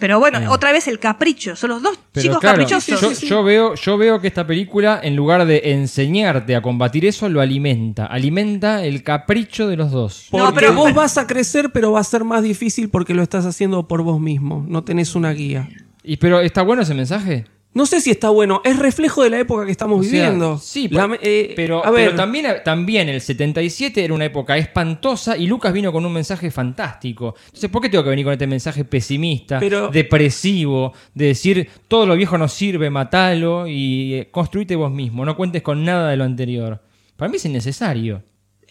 Pero 0.00 0.18
bueno, 0.18 0.50
otra 0.50 0.72
vez 0.72 0.88
el 0.88 0.98
capricho. 0.98 1.54
Son 1.54 1.70
los 1.70 1.82
dos 1.82 1.98
Pero 2.12 2.22
chicos 2.22 2.38
claro, 2.40 2.56
caprichosos. 2.58 3.20
yo, 3.20 3.26
yo 3.26 3.44
veo, 3.44 3.74
yo 3.74 3.98
veo 3.98 4.20
que 4.20 4.26
esta 4.26 4.46
película, 4.46 4.98
en 5.02 5.14
lugar 5.14 5.46
de 5.46 5.60
enseñarte 5.72 6.56
a 6.56 6.62
combatir 6.62 7.04
eso, 7.04 7.28
lo 7.28 7.40
alimenta. 7.40 8.06
Alimenta 8.06 8.84
el 8.84 9.02
capricho 9.02 9.68
de 9.68 9.76
los 9.76 9.92
dos. 9.92 10.26
Porque 10.30 10.70
vos 10.70 10.94
vas 10.94 11.18
a 11.18 11.26
crecer, 11.26 11.70
pero 11.70 11.92
va 11.92 12.00
a 12.00 12.04
ser 12.04 12.24
más 12.24 12.42
difícil 12.42 12.88
porque 12.88 13.14
lo 13.14 13.22
estás 13.22 13.46
haciendo 13.46 13.86
por 13.86 14.02
vos 14.02 14.20
mismo. 14.20 14.64
No 14.66 14.82
tenés 14.82 15.14
una 15.14 15.32
guía. 15.32 15.68
¿Y 16.02 16.16
pero 16.16 16.40
está 16.40 16.62
bueno 16.62 16.82
ese 16.82 16.94
mensaje? 16.94 17.44
No 17.72 17.86
sé 17.86 18.00
si 18.00 18.10
está 18.10 18.30
bueno. 18.30 18.62
Es 18.64 18.76
reflejo 18.80 19.22
de 19.22 19.30
la 19.30 19.38
época 19.38 19.64
que 19.64 19.70
estamos 19.70 20.00
O 20.00 20.02
sea, 20.02 20.10
viviendo. 20.12 20.58
sí, 20.58 20.88
La- 20.88 21.16
eh, 21.22 21.52
pero, 21.54 21.84
a 21.86 21.90
ver, 21.92 22.06
pero 22.06 22.16
también, 22.16 22.46
también 22.64 23.08
el 23.08 23.20
77 23.20 24.04
era 24.04 24.12
una 24.12 24.24
época 24.24 24.56
espantosa 24.58 25.36
y 25.36 25.46
Lucas 25.46 25.72
vino 25.72 25.92
con 25.92 26.04
un 26.04 26.12
mensaje 26.12 26.50
fantástico. 26.50 27.36
Entonces, 27.46 27.70
¿por 27.70 27.80
qué 27.80 27.88
tengo 27.88 28.02
que 28.02 28.10
venir 28.10 28.24
con 28.24 28.32
este 28.32 28.48
mensaje 28.48 28.84
pesimista, 28.84 29.60
Pero- 29.60 29.88
depresivo, 29.88 30.92
de 31.14 31.26
decir 31.26 31.68
todo 31.86 32.06
lo 32.06 32.16
viejo 32.16 32.36
no 32.38 32.48
sirve, 32.48 32.90
matalo 32.90 33.68
y 33.68 34.14
eh, 34.14 34.28
construite 34.32 34.74
vos 34.74 34.90
mismo, 34.90 35.24
no 35.24 35.36
cuentes 35.36 35.62
con 35.62 35.84
nada 35.84 36.10
de 36.10 36.16
lo 36.16 36.24
anterior? 36.24 36.82
Para 37.16 37.28
mí 37.30 37.36
es 37.36 37.44
innecesario. 37.44 38.22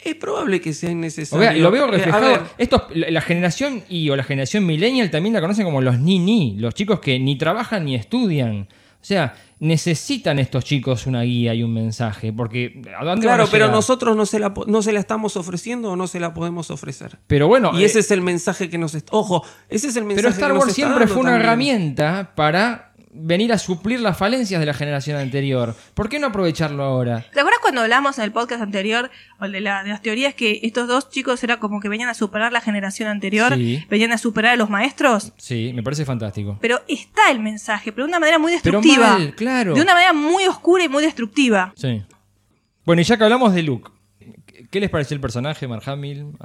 es 0.02 0.16
probable 0.16 0.62
que 0.62 0.72
sea 0.74 0.90
O 0.90 0.94
innecesario. 0.94 1.44
sea, 1.52 1.54
lo 1.58 1.72
veo 1.72 1.86
Eh, 1.88 1.92
reflejado. 1.92 2.48
Estos, 2.58 2.84
la 2.94 3.20
generación 3.22 3.84
Y 3.90 4.10
o 4.10 4.16
la 4.16 4.24
generación 4.24 4.66
millennial 4.66 5.10
también 5.12 5.34
la 5.34 5.42
conocen 5.42 5.66
como 5.66 5.82
los 5.82 6.00
ni-ni, 6.00 6.56
los 6.58 6.74
chicos 6.74 7.00
que 7.02 7.20
ni 7.20 7.38
trabajan 7.38 7.84
ni 7.86 7.96
estudian. 7.96 8.68
O 9.02 9.06
sea, 9.06 9.34
necesitan 9.60 10.40
estos 10.40 10.66
chicos 10.66 11.08
una 11.08 11.22
guía 11.22 11.54
y 11.54 11.64
un 11.64 11.74
mensaje, 11.74 12.34
porque 12.34 12.82
¿a 12.98 13.06
dónde 13.06 13.28
van 13.28 13.36
claro, 13.36 13.44
a 13.44 13.48
pero 13.48 13.70
nosotros 13.70 14.16
no 14.16 14.26
se, 14.26 14.40
la, 14.40 14.54
no 14.68 14.82
se 14.82 14.92
la 14.92 15.00
estamos 15.00 15.38
ofreciendo 15.38 15.92
o 15.92 15.96
no 15.96 16.08
se 16.08 16.20
la 16.20 16.34
podemos 16.34 16.70
ofrecer. 16.70 17.18
Pero 17.28 17.48
bueno, 17.48 17.72
y 17.74 17.86
ese 17.86 18.00
eh, 18.00 18.02
es 18.02 18.12
el 18.12 18.22
mensaje 18.22 18.70
que 18.70 18.78
nos. 18.78 18.98
Ojo, 19.12 19.46
ese 19.70 19.88
es 19.88 19.96
el 19.96 20.04
mensaje 20.04 20.24
pero 20.24 20.34
Star 20.34 20.50
que 20.50 20.54
nos 20.54 20.62
Wars 20.64 20.70
está 20.72 20.76
siempre 20.76 21.00
dando 21.00 21.14
fue 21.14 21.22
una 21.22 21.32
también. 21.32 21.48
herramienta 21.48 22.34
para 22.36 22.89
venir 23.12 23.52
a 23.52 23.58
suplir 23.58 24.00
las 24.02 24.18
falencias 24.18 24.60
de 24.60 24.66
la 24.68 24.74
generación 24.74 25.18
anterior. 25.18 25.76
¿Por 25.96 26.10
qué 26.10 26.20
no 26.20 26.28
aprovecharlo 26.28 26.84
ahora? 26.84 27.26
¿Te 27.34 27.40
acuerdas 27.40 27.60
cuando 27.62 27.82
hablamos 27.82 28.18
en 28.20 28.24
el 28.26 28.32
podcast 28.32 28.62
anterior 28.62 29.10
o 29.40 29.48
de, 29.48 29.62
la- 29.62 29.84
de 29.84 29.90
las 29.90 30.02
teorías 30.02 30.36
que 30.36 30.60
estos 30.64 30.88
dos 30.88 31.10
chicos 31.10 31.44
era 31.44 31.58
como 31.58 31.80
que 31.80 31.90
venían 31.90 32.10
a 32.10 32.14
superar 32.14 32.52
la 32.54 32.62
generación 32.62 33.10
anterior, 33.10 33.56
Sí. 33.56 33.84
venían 33.90 34.12
a 34.12 34.18
superar 34.20 34.54
a 34.54 34.56
los 34.58 34.70
maestros? 34.70 35.34
Sí, 35.38 35.72
me 35.74 35.82
parece 35.82 36.06
fantástico. 36.06 36.58
Pero 36.62 36.82
está 36.88 37.32
el 37.32 37.40
mensaje, 37.40 37.92
pero 37.92 38.06
de 38.06 38.10
una 38.10 38.20
manera 38.20 38.38
muy 38.38 38.52
Pero 38.62 38.80
destructiva. 38.80 39.14
mal, 39.18 39.34
claro. 39.36 39.74
De 39.74 39.82
una 39.82 39.94
manera 39.94 40.14
muy 40.14 40.46
oscura 40.46 40.84
y 40.84 40.90
muy 40.90 41.02
destructiva. 41.04 41.74
Sí. 41.76 42.04
Bueno, 42.86 43.02
y 43.02 43.06
ya 43.06 43.18
que 43.18 43.24
hablamos 43.24 43.54
de 43.56 43.64
Luke, 43.64 43.90
¿qué 44.70 44.80
les 44.80 44.90
pareció 44.92 45.16
el 45.16 45.22
personaje. 45.22 45.68
Mark 45.68 45.84
Hamill, 45.88 46.36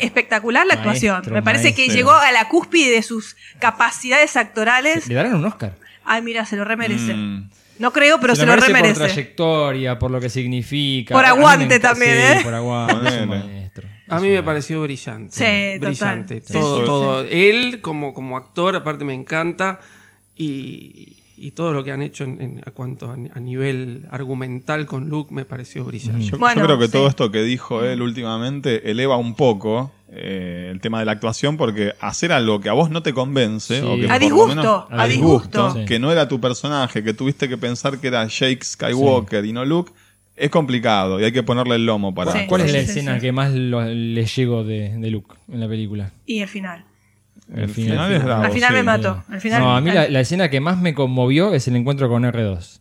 espectacular 0.00 0.66
la 0.66 0.74
Maestro, 0.76 1.14
actuación. 1.14 1.34
Me 1.34 1.42
parece 1.42 1.74
que 1.74 1.88
llegó 1.88 2.12
a 2.12 2.30
la 2.32 2.48
cúspide 2.48 2.90
de 2.90 3.02
sus 3.02 3.36
capacidades 3.58 4.36
actorales. 4.36 5.06
Le 5.08 5.14
darán 5.14 5.34
un 5.36 5.44
Oscar. 5.46 5.74
Ay, 6.04 6.22
mira, 6.22 6.44
se 6.44 6.56
lo 6.56 6.64
remerece. 6.64 7.14
Mm. 7.14 7.50
No 7.78 7.92
creo, 7.92 8.20
pero 8.20 8.36
se, 8.36 8.46
lo 8.46 8.52
merece 8.52 8.68
remerece. 8.68 8.94
Por 8.94 9.08
trayectoria, 9.08 9.98
por 9.98 10.10
lo 10.10 10.20
que 10.20 10.28
significa. 10.28 11.14
Por 11.14 11.24
aguante 11.24 11.80
también, 11.80 12.12
sí, 12.12 12.38
¿eh? 12.38 12.40
por 12.44 12.54
aguante. 12.54 13.08
es 13.08 13.22
un 13.22 13.28
Ponele. 13.28 13.52
maestro. 13.52 13.88
A 14.08 14.20
mí 14.20 14.28
me 14.28 14.42
pareció 14.42 14.82
brillante. 14.82 15.32
Sí, 15.32 15.80
total. 15.80 15.90
brillante. 15.90 16.42
Sí, 16.42 16.52
todo, 16.52 16.78
sí, 16.78 16.84
todo. 16.84 17.24
Él 17.24 17.80
como, 17.80 18.12
como 18.12 18.36
actor, 18.36 18.76
aparte 18.76 19.04
me 19.04 19.14
encanta. 19.14 19.80
Y, 20.36 21.21
y 21.44 21.50
todo 21.52 21.72
lo 21.72 21.82
que 21.84 21.90
han 21.92 22.02
hecho 22.02 22.24
en, 22.24 22.40
en- 22.40 22.62
a 22.64 22.70
cuanto 22.70 23.10
a, 23.10 23.14
a 23.14 23.40
nivel 23.40 24.06
argumental 24.10 24.86
con 24.86 25.08
Luke 25.08 25.34
me 25.34 25.44
pareció 25.44 25.84
brillante. 25.84 26.24
Yo, 26.24 26.30
yo 26.32 26.38
Bueno, 26.38 26.64
creo 26.64 26.78
que 26.78 26.86
sí. 26.86 26.92
todo 26.92 27.08
esto 27.08 27.30
que 27.30 27.42
dijo 27.42 27.84
él 27.84 28.00
últimamente 28.02 28.90
eleva 28.90 29.16
un 29.16 29.34
poco 29.34 29.90
eh, 30.14 30.68
el 30.70 30.80
tema 30.80 31.00
de 31.00 31.06
la 31.06 31.12
actuación 31.12 31.56
porque 31.56 31.94
hacer 32.00 32.32
algo 32.32 32.60
que 32.60 32.68
a 32.68 32.74
vos 32.74 32.90
no 32.90 33.02
te 33.02 33.12
convence 33.12 33.80
Sí. 33.80 33.86
o 33.86 33.96
que 33.96 34.04
A 34.04 34.08
por 34.08 34.12
lo 34.12 34.18
disgusto, 34.20 34.54
menos- 34.56 34.84
a 34.90 35.06
disgusto. 35.06 35.74
Sí. 35.74 35.84
que 35.86 35.98
no 35.98 36.12
era 36.12 36.28
tu 36.28 36.40
personaje, 36.40 37.02
que 37.02 37.14
tuviste 37.14 37.48
que 37.48 37.56
pensar 37.56 37.98
que 37.98 38.08
era 38.08 38.26
Jake 38.26 38.60
Skywalker 38.62 39.44
y 39.44 39.52
no 39.52 39.64
Luke, 39.64 39.92
es 40.36 40.50
complicado 40.50 41.20
y 41.20 41.24
hay 41.24 41.32
que 41.32 41.42
ponerle 41.42 41.74
el 41.76 41.86
lomo 41.86 42.14
para. 42.14 42.32
Sí. 42.32 42.38
¿Cuál 42.48 42.62
es 42.62 42.72
la 42.72 42.78
sí, 42.80 42.84
escena 42.90 43.14
sí. 43.16 43.20
que 43.20 43.32
más 43.32 43.52
lo- 43.52 43.84
le 43.84 44.24
llegó 44.26 44.64
de, 44.64 44.90
de 44.96 45.10
Luke 45.10 45.34
en 45.50 45.60
la 45.60 45.68
película? 45.68 46.12
Y 46.26 46.38
el 46.40 46.48
final. 46.48 46.84
El 47.54 47.64
El 47.64 47.68
final, 47.68 47.90
final. 47.90 48.12
es 48.12 48.24
bravo. 48.24 48.42
Al 48.44 48.52
final 48.52 48.68
sí. 48.70 48.82
me. 48.82 48.90
Al 49.34 49.40
final 49.40 49.60
No, 49.60 49.76
a 49.76 49.80
mí 49.80 49.90
la, 49.90 50.08
la 50.08 50.20
escena 50.20 50.48
que 50.50 50.60
más 50.60 50.78
me 50.78 50.94
conmovió 50.94 51.52
es 51.54 51.68
el 51.68 51.76
encuentro 51.76 52.08
con 52.08 52.24
R2. 52.24 52.80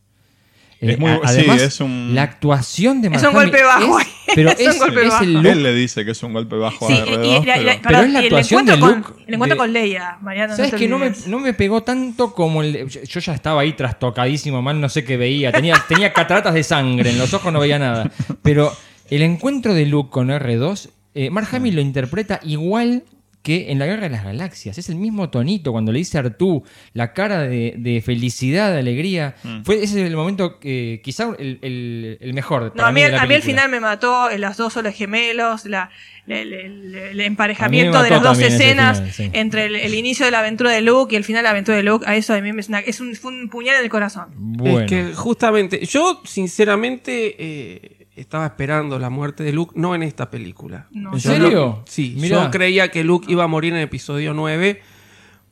Es 0.79 0.97
muy- 0.97 1.11
a- 1.11 1.15
sí, 1.17 1.21
además, 1.25 1.61
es 1.61 1.79
un- 1.79 2.15
la 2.15 2.23
actuación 2.23 3.01
de 3.03 3.09
Es 3.09 3.13
Mark 3.21 3.27
un 3.27 3.33
golpe 3.35 3.61
bajo. 3.63 3.99
es- 3.99 4.07
pero 4.35 4.49
Es 4.49 4.59
es, 4.61 4.73
un 4.73 4.79
golpe 4.79 5.03
es 5.03 5.09
bajo. 5.09 5.23
el 5.23 5.45
Él 5.45 5.61
le 5.61 5.73
dice 5.75 6.03
que 6.05 6.09
es 6.11 6.23
un 6.23 6.33
golpe 6.33 6.55
bajo 6.55 6.87
Sí, 6.87 6.93
a 6.93 7.05
y- 7.05 7.09
R2, 7.09 7.43
y, 7.43 7.45
la- 7.45 7.53
pero- 7.53 7.63
la- 7.63 7.71
Pero 7.73 7.81
perdón, 7.83 8.05
es 8.05 8.13
la 8.13 8.19
el 8.19 8.25
actuación 8.25 8.61
encuentro 8.61 8.87
de 8.87 9.01
con- 9.03 9.15
El 9.27 9.33
encuentro 9.35 9.55
de- 9.55 9.59
con 9.59 9.73
Leia, 9.73 10.17
Mariano. 10.21 10.55
¿Sabes 10.55 10.71
no 10.71 10.77
que 10.79 10.87
no 10.87 10.97
me, 10.97 11.11
no 11.27 11.39
me 11.39 11.53
pegó 11.53 11.83
tanto 11.83 12.33
como 12.33 12.63
el. 12.63 12.87
Yo, 12.89 13.01
yo 13.03 13.19
ya 13.19 13.33
estaba 13.35 13.61
ahí 13.61 13.73
trastocadísimo, 13.73 14.61
mal 14.63 14.81
no 14.81 14.89
sé 14.89 15.03
qué 15.03 15.17
veía. 15.17 15.51
Tenía, 15.51 15.75
tenía 15.87 16.13
cataratas 16.13 16.53
de 16.55 16.63
sangre, 16.63 17.11
en 17.11 17.19
los 17.19 17.31
ojos 17.35 17.53
no 17.53 17.59
veía 17.59 17.77
nada. 17.77 18.09
Pero 18.41 18.71
el 19.11 19.21
encuentro 19.21 19.75
de 19.75 19.85
Luke 19.85 20.09
con 20.09 20.29
R2, 20.31 20.89
eh, 21.13 21.29
Mark 21.29 21.47
Hamill 21.51 21.75
lo 21.75 21.81
interpreta 21.81 22.39
igual 22.43 23.03
que 23.41 23.71
en 23.71 23.79
la 23.79 23.85
Guerra 23.87 24.03
de 24.03 24.09
las 24.11 24.23
Galaxias. 24.23 24.77
Es 24.77 24.87
el 24.89 24.95
mismo 24.97 25.29
tonito 25.29 25.71
cuando 25.71 25.91
le 25.91 25.97
dice 25.99 26.17
a 26.17 26.21
Artú 26.21 26.63
la 26.93 27.13
cara 27.13 27.39
de, 27.41 27.73
de 27.77 28.01
felicidad, 28.01 28.71
de 28.71 28.79
alegría. 28.79 29.35
Mm. 29.43 29.61
Fue 29.63 29.75
ese 29.83 29.99
es 30.01 30.07
el 30.07 30.15
momento 30.15 30.59
que 30.59 31.01
quizá 31.03 31.33
el, 31.39 31.57
el- 31.61 32.17
el 32.21 32.33
mejor. 32.33 32.63
No, 32.63 32.73
para 32.73 32.89
a 32.89 32.91
mí, 32.91 33.01
la 33.01 33.21
a 33.21 33.25
mí 33.25 33.33
el 33.33 33.41
final 33.41 33.69
me 33.69 33.79
mató, 33.79 34.29
eh, 34.29 34.37
los 34.37 34.57
dos 34.57 34.73
soles 34.73 34.95
gemelos, 34.95 35.65
la, 35.65 35.89
el, 36.27 36.53
el- 36.53 36.95
el 36.95 37.19
emparejamiento 37.21 37.97
mí 37.97 38.03
de 38.03 38.09
las 38.11 38.21
dos 38.21 38.39
escenas 38.39 38.97
final, 38.99 39.13
sí. 39.13 39.29
entre 39.33 39.65
el, 39.65 39.75
el 39.75 39.93
inicio 39.95 40.25
de 40.25 40.31
la 40.31 40.39
aventura 40.39 40.69
de 40.71 40.81
Luke 40.81 41.13
y 41.13 41.17
el 41.17 41.23
final 41.23 41.39
de 41.39 41.43
la 41.43 41.49
aventura 41.49 41.77
de 41.77 41.83
Luke. 41.83 42.05
A 42.07 42.15
eso 42.15 42.33
a 42.35 42.41
mí 42.41 42.53
me 42.53 42.61
es, 42.61 42.69
una- 42.69 42.79
es 42.81 42.99
un, 42.99 43.15
fue 43.15 43.31
un 43.31 43.49
puñal 43.49 43.77
en 43.77 43.83
el 43.83 43.89
corazón. 43.89 44.27
Bueno. 44.35 44.81
Es 44.81 44.85
que 44.89 45.13
justamente, 45.15 45.83
yo 45.85 46.21
sinceramente 46.25 47.35
eh, 47.39 48.00
estaba 48.15 48.45
esperando 48.45 48.99
la 48.99 49.09
muerte 49.09 49.43
de 49.43 49.53
Luke, 49.53 49.73
no 49.75 49.95
en 49.95 50.03
esta 50.03 50.29
película. 50.29 50.87
No. 50.91 51.13
¿En 51.13 51.19
Yo 51.19 51.31
serio? 51.31 51.49
no- 51.51 51.83
sí, 51.87 52.15
Mirá. 52.19 52.43
yo 52.45 52.51
creía 52.51 52.89
que 52.91 53.03
Luke 53.03 53.31
iba 53.31 53.43
a 53.43 53.47
morir 53.47 53.73
en 53.73 53.77
el 53.79 53.83
episodio 53.85 54.33
9 54.33 54.81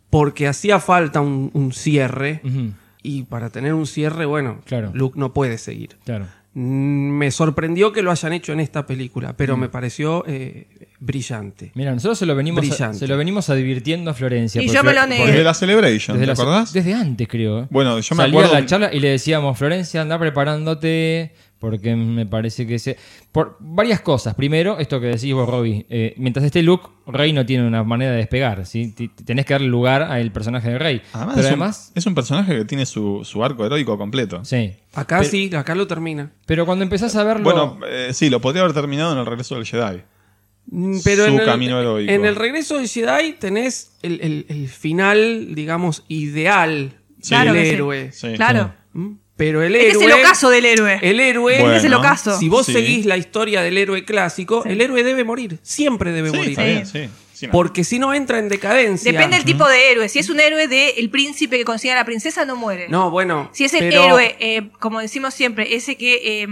porque 0.09 0.47
hacía 0.47 0.79
falta 0.79 1.21
un, 1.21 1.51
un 1.53 1.71
cierre. 1.71 2.41
Y 3.01 3.23
para 3.23 3.49
tener 3.49 3.73
un 3.73 3.87
cierre, 3.87 4.25
bueno, 4.25 4.59
Claro. 4.65 4.91
Luke 4.93 5.17
no 5.17 5.33
puede 5.33 5.57
seguir. 5.57 5.95
Claro. 6.03 6.25
Mm, 6.53 7.09
Me 7.19 7.31
sorprendió 7.31 7.91
que 7.93 8.01
lo 8.01 8.11
hayan 8.11 8.33
hecho 8.33 8.51
en 8.53 8.59
esta 8.59 8.85
película, 8.85 9.37
pero 9.37 9.55
Mm. 9.55 9.59
me 9.61 9.69
pareció 9.69 10.25
eh, 10.27 10.67
brillante. 10.99 11.71
Mira, 11.75 11.93
nosotros 11.93 12.17
se 12.17 12.25
lo 12.25 12.35
venimos, 12.35 12.57
a- 12.57 12.61
Brillante. 12.67 12.97
se 12.97 13.07
lo 13.07 13.15
venimos 13.17 13.49
advirtiendo 13.49 14.11
a 14.11 14.13
Florencia. 14.13 14.61
Y 14.61 14.67
yo 14.67 14.83
me 14.83 14.93
lo 14.93 15.05
negué. 15.07 15.27
Desde 15.27 15.43
la 15.43 15.53
Celebration, 15.53 16.17
desde 16.17 16.23
¿te 16.23 16.27
la- 16.27 16.33
acordás? 16.43 16.73
Desde 16.73 16.93
antes, 16.93 17.27
creo. 17.27 17.59
¿eh? 17.63 17.67
Bueno, 17.69 17.99
yo 17.99 18.15
me 18.15 18.23
Salía 18.23 18.39
acuerdo- 18.39 18.55
a 18.57 18.59
la 18.61 18.65
charla 18.65 18.93
y 18.93 18.99
le 18.99 19.09
decíamos, 19.11 19.57
Florencia, 19.57 20.01
anda 20.01 20.17
preparándote, 20.19 21.33
porque 21.59 21.95
me 21.95 22.25
parece 22.25 22.65
que 22.65 22.79
se... 22.79 22.97
Por 23.31 23.57
varias 23.59 23.99
cosas. 24.01 24.33
Primero, 24.33 24.79
esto 24.79 24.99
que 24.99 25.07
decís 25.07 25.33
vos, 25.33 25.47
Robbie. 25.47 25.85
eh, 25.89 26.13
mientras 26.17 26.45
esté 26.45 26.63
Luke, 26.63 26.87
Rey 27.05 27.33
no 27.33 27.45
tiene 27.45 27.67
una 27.67 27.83
manera 27.83 28.11
de 28.11 28.17
despegar. 28.17 28.65
¿sí? 28.65 28.93
T- 28.93 29.11
Tenés 29.25 29.45
que 29.45 29.53
darle 29.53 29.67
lugar 29.67 30.03
al 30.03 30.31
personaje 30.31 30.69
de 30.69 30.79
Rey. 30.79 31.01
Además, 31.13 31.35
Pero 31.35 31.47
es, 31.47 31.53
un, 31.53 31.59
además... 31.61 31.91
es 31.95 32.05
un 32.05 32.15
personaje 32.15 32.57
que 32.57 32.65
tiene 32.65 32.85
su, 32.85 33.21
su 33.23 33.43
arco 33.43 33.65
heroico 33.65 33.97
completo. 33.97 34.43
Sí. 34.45 34.73
Acá 34.93 35.19
Pero- 35.19 35.29
sí, 35.29 35.51
acá 35.55 35.75
lo 35.75 35.85
termina. 35.85 36.31
Pero 36.45 36.65
cuando 36.65 36.83
empezás 36.83 37.15
a 37.15 37.23
verlo... 37.23 37.43
Bueno, 37.43 37.79
eh, 37.87 38.09
sí, 38.13 38.29
lo 38.29 38.39
podría 38.39 38.61
haber 38.63 38.73
terminado 38.73 39.11
en 39.13 39.19
el 39.19 39.25
regreso 39.25 39.55
del 39.55 39.65
Jedi. 39.65 40.01
Mm, 40.71 40.99
Pero 41.03 41.25
Su 41.25 41.31
en 41.33 41.39
el, 41.39 41.45
camino 41.45 41.79
heroico. 41.79 42.11
En 42.11 42.25
el 42.25 42.35
regreso 42.35 42.77
de 42.79 42.87
Jedi 42.87 43.33
tenés 43.33 43.97
el, 44.01 44.21
el- 44.21 44.45
el 44.49 44.67
final, 44.69 45.55
digamos, 45.55 46.05
ideal 46.07 46.93
Sí. 47.21 47.29
Claro 47.31 47.51
del 47.53 47.65
héroe. 47.65 48.11
Sí. 48.13 48.29
Claro. 48.35 48.73
¿Mm? 48.93 49.15
Pero 49.39 49.63
el 49.63 49.73
Es 49.75 49.81
que 49.81 49.89
héroe. 49.91 50.05
es 50.05 50.11
el 50.13 50.19
ocaso 50.19 50.49
del 50.49 50.65
héroe. 50.65 50.99
El 51.01 51.19
héroe. 51.21 51.59
Bueno, 51.61 51.75
es 51.77 51.83
el 51.85 51.93
ocaso. 51.93 52.37
Si 52.37 52.49
vos 52.49 52.65
sí. 52.65 52.73
seguís 52.73 53.05
la 53.05 53.15
historia 53.17 53.61
del 53.61 53.77
héroe 53.77 54.03
clásico, 54.03 54.61
Sí. 54.63 54.69
el 54.69 54.81
héroe 54.81 55.01
debe 55.01 55.23
morir. 55.23 55.59
Siempre 55.63 56.11
debe 56.11 56.29
Sí, 56.31 56.35
morir. 56.37 56.51
está 56.51 56.63
bien, 56.65 56.85
sí. 56.85 57.09
Sí, 57.33 57.45
no. 57.47 57.53
Porque 57.53 57.85
si 57.85 57.99
no 57.99 58.13
entra 58.13 58.37
en 58.37 58.49
decadencia. 58.49 59.09
Depende 59.13 59.37
del 59.37 59.45
tipo 59.45 59.65
de 59.65 59.91
héroe. 59.91 60.09
Si 60.09 60.19
es 60.19 60.29
un 60.29 60.41
héroe 60.41 60.67
de 60.67 60.89
el 60.97 61.09
príncipe 61.09 61.57
que 61.57 61.63
consigue 61.63 61.93
a 61.93 61.95
la 61.95 62.03
princesa, 62.03 62.43
no 62.43 62.57
muere. 62.57 62.89
No, 62.89 63.09
bueno. 63.11 63.49
Si 63.53 63.63
es 63.63 63.73
el 63.75 63.79
pero- 63.89 64.03
héroe, 64.03 64.35
eh, 64.41 64.69
como 64.79 64.99
decimos 64.99 65.33
siempre, 65.33 65.73
ese 65.73 65.95
que 65.95 66.43
eh, 66.43 66.47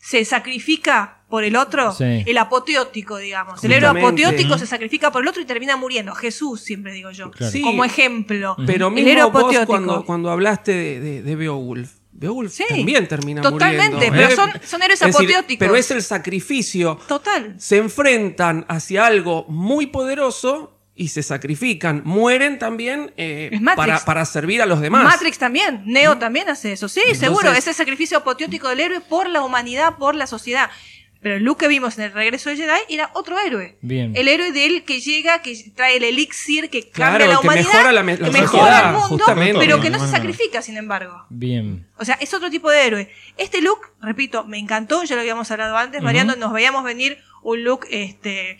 se 0.00 0.24
sacrifica 0.24 1.18
por 1.28 1.44
el 1.44 1.54
otro, 1.56 1.92
Sí. 1.92 2.22
el 2.24 2.38
apoteótico, 2.38 3.18
digamos. 3.18 3.62
El 3.62 3.72
héroe 3.72 3.90
apoteótico 3.90 4.56
se 4.56 4.66
sacrifica 4.66 5.10
por 5.12 5.20
el 5.22 5.28
otro 5.28 5.42
y 5.42 5.44
termina 5.44 5.76
muriendo. 5.76 6.14
Jesús, 6.14 6.62
siempre 6.62 6.92
digo 6.92 7.10
yo. 7.10 7.30
Claro. 7.32 7.52
Sí. 7.52 7.60
Como 7.60 7.84
ejemplo. 7.84 8.56
Pero 8.64 8.88
el 8.88 8.94
mismo 8.94 9.10
héroe 9.10 9.30
vos 9.30 9.54
cuando, 9.66 10.04
cuando 10.06 10.30
hablaste 10.30 10.72
de, 10.72 11.00
de, 11.00 11.22
de 11.22 11.36
Beowulf. 11.36 11.90
Beowulf 12.18 12.52
Sí, 12.52 12.64
también 12.68 13.06
termina 13.08 13.42
totalmente, 13.42 14.10
muriendo. 14.10 14.10
pero 14.16 14.28
¿eh? 14.28 14.36
son- 14.36 14.60
son 14.68 14.82
héroes 14.82 14.98
decir, 15.00 15.14
apoteóticos. 15.14 15.58
pero 15.58 15.76
es 15.76 15.90
el 15.90 16.02
sacrificio. 16.02 16.98
Total. 17.06 17.54
Se 17.58 17.76
enfrentan 17.78 18.64
hacia 18.68 19.06
algo 19.06 19.44
muy 19.48 19.86
poderoso 19.86 20.72
y 20.94 21.08
se 21.08 21.22
sacrifican. 21.22 22.00
Mueren 22.04 22.58
también 22.58 23.12
eh, 23.18 23.60
para, 23.76 23.98
para 24.04 24.24
servir 24.24 24.62
a 24.62 24.66
los 24.66 24.80
demás. 24.80 25.04
Matrix 25.04 25.36
también, 25.38 25.82
Neo 25.84 26.16
también 26.16 26.48
hace 26.48 26.72
eso. 26.72 26.88
Sí, 26.88 27.00
Entonces- 27.00 27.20
seguro, 27.20 27.52
es 27.52 27.66
el 27.66 27.74
sacrificio 27.74 28.16
apoteótico 28.18 28.68
del 28.68 28.80
héroe 28.80 29.00
por 29.02 29.28
la 29.28 29.42
humanidad, 29.42 29.96
por 29.98 30.14
la 30.14 30.26
sociedad. 30.26 30.70
Pero 31.26 31.38
el 31.38 31.42
Luke 31.42 31.64
que 31.64 31.68
vimos 31.68 31.98
en 31.98 32.04
el 32.04 32.12
regreso 32.12 32.50
de 32.50 32.56
Jedi 32.56 32.78
era 32.88 33.10
otro 33.14 33.36
héroe. 33.36 33.76
Bien. 33.80 34.12
El 34.14 34.28
héroe 34.28 34.52
de 34.52 34.64
él 34.64 34.84
que 34.84 35.00
llega, 35.00 35.42
que 35.42 35.56
trae 35.74 35.96
el 35.96 36.04
elixir, 36.04 36.70
que 36.70 36.88
Claro, 36.88 37.14
cambia 37.18 37.26
la 37.26 37.40
que 37.40 37.46
humanidad, 37.48 37.66
mejora 37.72 37.92
la 37.92 38.02
me- 38.04 38.16
la 38.16 38.26
que 38.26 38.32
mejora 38.32 38.46
sociedad, 38.62 38.86
el 38.86 38.92
mundo, 38.92 39.08
justamente. 39.08 39.58
pero 39.58 39.80
que 39.80 39.90
no 39.90 39.98
se 39.98 40.06
sacrifica, 40.08 40.62
sin 40.62 40.76
embargo. 40.76 41.26
Bien. 41.28 41.84
O 41.98 42.04
sea, 42.04 42.16
es 42.20 42.32
otro 42.32 42.48
tipo 42.48 42.70
de 42.70 42.86
héroe. 42.86 43.10
Este 43.38 43.60
look, 43.60 43.80
repito, 44.00 44.44
me 44.44 44.56
encantó, 44.60 45.02
ya 45.02 45.16
lo 45.16 45.22
habíamos 45.22 45.50
hablado 45.50 45.76
antes, 45.76 46.00
Mariano, 46.00 46.36
nos 46.36 46.52
veíamos 46.52 46.84
venir 46.84 47.18
un 47.42 47.64
look 47.64 47.88
este 47.90 48.58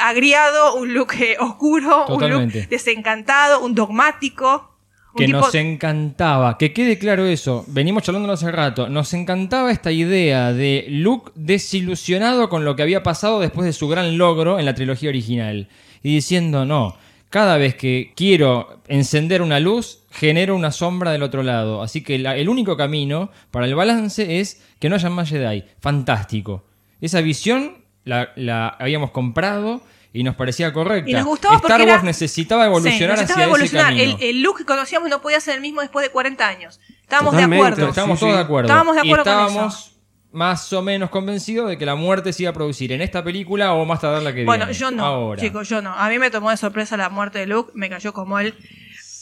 agriado, 0.00 0.76
un 0.76 0.94
look 0.94 1.14
eh, 1.18 1.36
oscuro, 1.40 2.06
un 2.06 2.30
look 2.30 2.52
desencantado, 2.68 3.60
un 3.60 3.74
dogmático. 3.74 4.71
Que 5.16 5.26
tipo- 5.26 5.38
nos 5.38 5.54
encantaba, 5.54 6.56
que 6.58 6.72
quede 6.72 6.98
claro 6.98 7.26
eso, 7.26 7.64
venimos 7.68 8.02
charlando 8.02 8.32
hace 8.32 8.50
rato, 8.50 8.88
nos 8.88 9.12
encantaba 9.14 9.70
esta 9.70 9.92
idea 9.92 10.52
de 10.52 10.86
Luke 10.88 11.32
desilusionado 11.34 12.48
con 12.48 12.64
lo 12.64 12.76
que 12.76 12.82
había 12.82 13.02
pasado 13.02 13.40
después 13.40 13.64
de 13.66 13.72
su 13.72 13.88
gran 13.88 14.18
logro 14.18 14.58
en 14.58 14.64
la 14.64 14.74
trilogía 14.74 15.08
original 15.10 15.68
y 16.02 16.14
diciendo, 16.14 16.64
no, 16.64 16.96
cada 17.30 17.56
vez 17.56 17.74
que 17.74 18.12
quiero 18.14 18.82
encender 18.88 19.40
una 19.42 19.58
luz, 19.58 20.00
genero 20.10 20.54
una 20.54 20.70
sombra 20.70 21.12
del 21.12 21.22
otro 21.22 21.42
lado, 21.42 21.82
así 21.82 22.02
que 22.02 22.18
la- 22.18 22.36
el 22.36 22.48
único 22.48 22.76
camino 22.76 23.30
para 23.50 23.66
el 23.66 23.74
balance 23.74 24.40
es 24.40 24.62
que 24.78 24.88
no 24.88 24.96
haya 24.96 25.08
más 25.10 25.30
Jedi, 25.30 25.64
fantástico. 25.80 26.64
Esa 27.00 27.20
visión 27.20 27.78
la, 28.04 28.30
la 28.36 28.68
habíamos 28.68 29.10
comprado 29.12 29.80
y 30.12 30.22
nos 30.24 30.34
parecía 30.36 30.72
correcta. 30.72 31.10
Y 31.10 31.14
nos 31.14 31.24
gustaba 31.24 31.56
Star 31.56 31.70
porque 31.70 31.82
Wars 31.84 31.94
era- 31.94 32.02
necesitaba 32.02 32.66
evolucionar 32.66 32.98
Sí, 32.98 33.22
necesitaba 33.22 33.34
hacia 33.40 33.44
evolucionar. 33.46 33.92
ese 33.94 34.00
camino. 34.02 34.18
El, 34.20 34.28
el 34.36 34.42
look 34.42 34.58
que 34.58 34.64
conocíamos 34.64 35.08
no 35.08 35.20
podía 35.22 35.40
ser 35.40 35.54
el 35.56 35.60
mismo 35.60 35.80
después 35.80 36.04
de 36.04 36.10
40 36.10 36.46
años. 36.48 36.80
Estábamos 37.02 37.32
Totalmente. 37.32 37.64
de 37.64 37.70
acuerdo. 37.72 37.88
Estábamos 37.88 38.18
Sí, 38.18 38.20
todos 38.24 38.32
sí. 38.32 38.36
de 38.38 38.44
acuerdo. 38.44 38.66
Estábamos 38.68 38.94
de 38.94 39.00
acuerdo 39.00 39.22
y 39.22 39.24
con 39.24 39.32
estábamos 39.46 39.74
eso. 39.86 39.92
más 40.32 40.72
o 40.72 40.82
menos 40.82 41.10
convencidos 41.10 41.68
de 41.70 41.78
que 41.78 41.86
la 41.86 41.94
muerte 41.94 42.32
se 42.32 42.42
iba 42.42 42.50
a 42.50 42.54
producir 42.54 42.92
en 42.92 43.02
esta 43.02 43.22
película 43.24 43.72
o 43.74 43.84
más 43.84 44.00
tardar 44.00 44.22
la 44.22 44.34
que 44.34 44.44
Bueno, 44.44 44.66
viene. 44.66 44.78
yo 44.78 44.90
no, 44.90 45.04
Ahora. 45.04 45.40
chicos, 45.40 45.68
yo 45.68 45.82
no. 45.82 45.94
A 45.94 46.08
mí 46.08 46.18
me 46.18 46.30
tomó 46.30 46.50
de 46.50 46.56
sorpresa 46.56 46.96
la 46.96 47.08
muerte 47.08 47.38
de 47.38 47.46
Luke, 47.46 47.72
me 47.74 47.88
cayó 47.90 48.12
como 48.12 48.38
él. 48.38 48.54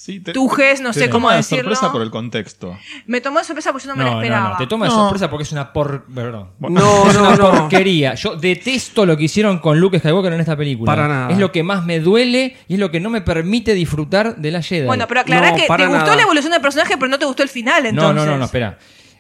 Sí, 0.03 0.19
te- 0.19 0.33
Tujes, 0.33 0.81
no 0.81 0.93
te 0.93 1.01
sé 1.01 1.09
toma 1.09 1.13
cómo 1.13 1.31
de 1.31 1.37
decirlo. 1.37 1.75
sorpresa 1.75 1.93
por 1.93 2.01
el 2.01 2.11
contexto. 2.11 2.79
Me 3.05 3.21
tomó 3.21 3.39
de 3.39 3.45
sorpresa 3.45 3.71
porque 3.71 3.87
yo 3.87 3.93
no 3.93 3.97
me 3.99 4.05
No, 4.05 4.13
lo 4.13 4.23
esperaba. 4.23 4.49
no, 4.53 4.57
te 4.57 4.67
toma 4.67 4.87
de 4.87 4.93
No. 4.93 4.97
sorpresa 4.97 5.29
porque 5.29 5.43
es 5.43 5.53
una 5.53 5.75
por... 5.75 6.07
Perdón. 6.07 6.53
No, 6.59 7.07
es 7.11 7.15
no, 7.19 7.21
una 7.29 7.37
no. 7.37 7.51
porquería. 7.51 8.15
Yo 8.15 8.35
detesto 8.35 9.05
lo 9.05 9.15
que 9.19 9.25
hicieron 9.25 9.59
con 9.59 9.79
Luke 9.79 9.99
Skywalker 9.99 10.33
en 10.33 10.41
esta 10.41 10.57
película. 10.57 10.91
Para 10.91 11.07
nada. 11.07 11.31
Es 11.31 11.37
lo 11.37 11.53
que 11.53 11.63
más 11.63 11.85
me 11.85 12.01
duele 12.01 12.57
y 12.67 12.75
es 12.75 12.81
lo 12.81 12.91
que 12.91 12.99
no 12.99 13.11
me 13.11 13.21
permite 13.21 13.75
disfrutar 13.75 14.37
de 14.37 14.51
la 14.51 14.63
Jedi. 14.63 14.87
Bueno, 14.87 15.07
pero 15.07 15.21
aclará 15.21 15.51
No, 15.51 15.57
que 15.57 15.67
te 15.67 15.87
gustó 15.87 16.17
la 16.17 16.23
evolución 16.23 16.53
del 16.53 16.63
personaje, 16.63 16.95
pero 16.97 17.09
no 17.11 17.19
te 17.19 17.27
gustó 17.27 17.43
el 17.43 17.51
final, 17.51 17.95
No, 17.95 18.15
no, 18.15 18.25
no, 18.25 18.39
no, 18.39 18.45
espera. 18.47 18.79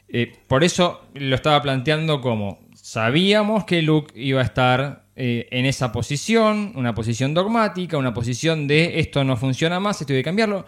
Eh, 0.08 0.32
por 0.48 0.64
eso 0.64 1.02
lo 1.12 1.34
estaba 1.36 1.60
planteando 1.60 2.22
como 2.22 2.58
sabíamos 2.74 3.64
que 3.64 3.82
Luke 3.82 4.12
iba 4.18 4.40
a 4.40 4.44
estar 4.44 5.04
eh, 5.22 5.48
en 5.50 5.66
esa 5.66 5.92
posición, 5.92 6.72
una 6.76 6.94
posición 6.94 7.34
dogmática, 7.34 7.98
una 7.98 8.14
posición 8.14 8.66
de 8.66 9.00
esto 9.00 9.22
no 9.22 9.36
funciona 9.36 9.78
más, 9.78 10.00
esto 10.00 10.14
hay 10.14 10.20
que 10.20 10.24
cambiarlo. 10.24 10.64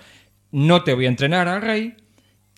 No 0.51 0.85
te 0.85 0.93
voy 0.93 1.07
a 1.07 1.09
entrenar 1.09 1.49
al 1.49 1.63
rey. 1.63 1.95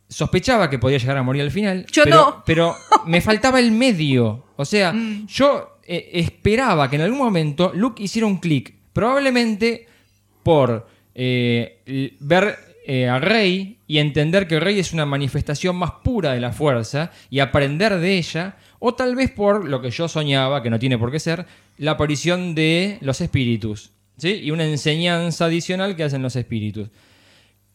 Sospechaba 0.09 0.69
que 0.69 0.81
podía 0.81 0.99
llegar 0.99 1.17
a 1.17 1.23
morir 1.23 1.43
al 1.43 1.53
final. 1.53 1.87
Yo 1.93 2.03
pero, 2.03 2.17
no. 2.17 2.43
Pero 2.45 2.75
me 3.07 3.21
faltaba 3.21 3.61
el 3.61 3.71
medio. 3.71 4.45
O 4.57 4.65
sea, 4.65 4.93
Mm. 4.93 5.27
yo 5.29 5.79
eh, 5.87 6.11
esperaba 6.15 6.91
que 6.91 6.97
en 6.97 7.03
algún 7.03 7.19
momento 7.19 7.71
Luke 7.75 8.03
hiciera 8.03 8.27
un 8.27 8.39
clic. 8.39 8.75
Probablemente 8.93 9.87
por 10.43 10.89
eh, 11.15 12.17
ver 12.21 12.59
eh, 12.87 13.09
a 13.09 13.19
Rey 13.19 13.79
y 13.87 13.99
entender 13.99 14.47
que 14.49 14.59
Rey 14.61 14.79
es 14.81 14.93
una 14.93 15.07
manifestación 15.07 15.77
más 15.77 15.93
pura 16.03 16.33
de 16.33 16.41
la 16.41 16.53
fuerza 16.53 17.11
y 17.31 17.39
aprender 17.39 17.99
de 17.99 18.19
ella, 18.19 18.57
o 18.79 18.95
tal 18.95 19.15
vez 19.17 19.31
por 19.31 19.65
lo 19.69 19.81
que 19.81 19.91
yo 19.91 20.07
soñaba, 20.09 20.63
que 20.63 20.71
no 20.71 20.79
tiene 20.79 20.99
por 20.99 21.11
qué 21.11 21.19
ser, 21.19 21.47
la 21.77 21.93
aparición 21.93 22.55
de 22.55 22.99
los 23.01 23.21
espíritus, 23.21 23.91
¿sí? 24.17 24.41
Y 24.43 24.51
una 24.51 24.65
enseñanza 24.65 25.47
adicional 25.47 25.97
que 25.97 26.05
hacen 26.05 26.23
los 26.23 26.37
espíritus. 26.37 26.89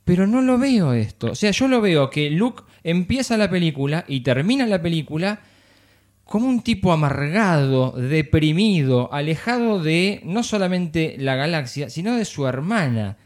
Pero 0.06 0.26
no 0.26 0.42
lo 0.42 0.58
veo 0.58 0.94
esto. 0.94 1.32
O 1.32 1.36
sea, 1.36 1.52
yo 1.52 1.68
lo 1.68 1.82
veo 1.82 2.10
que 2.10 2.30
Luke 2.30 2.64
empieza 2.84 3.38
la 3.38 3.50
película 3.50 4.06
y 4.08 4.22
termina 4.22 4.66
la 4.66 4.82
película 4.82 5.42
como 6.24 6.48
un 6.48 6.62
tipo 6.62 6.92
amargado, 6.92 7.92
deprimido, 7.92 9.12
alejado 9.12 9.82
de 9.82 10.22
no 10.24 10.44
solamente 10.44 11.16
la 11.18 11.36
galaxia, 11.36 11.90
sino 11.90 12.16
de 12.16 12.26
su 12.26 12.46
hermana, 12.48 13.18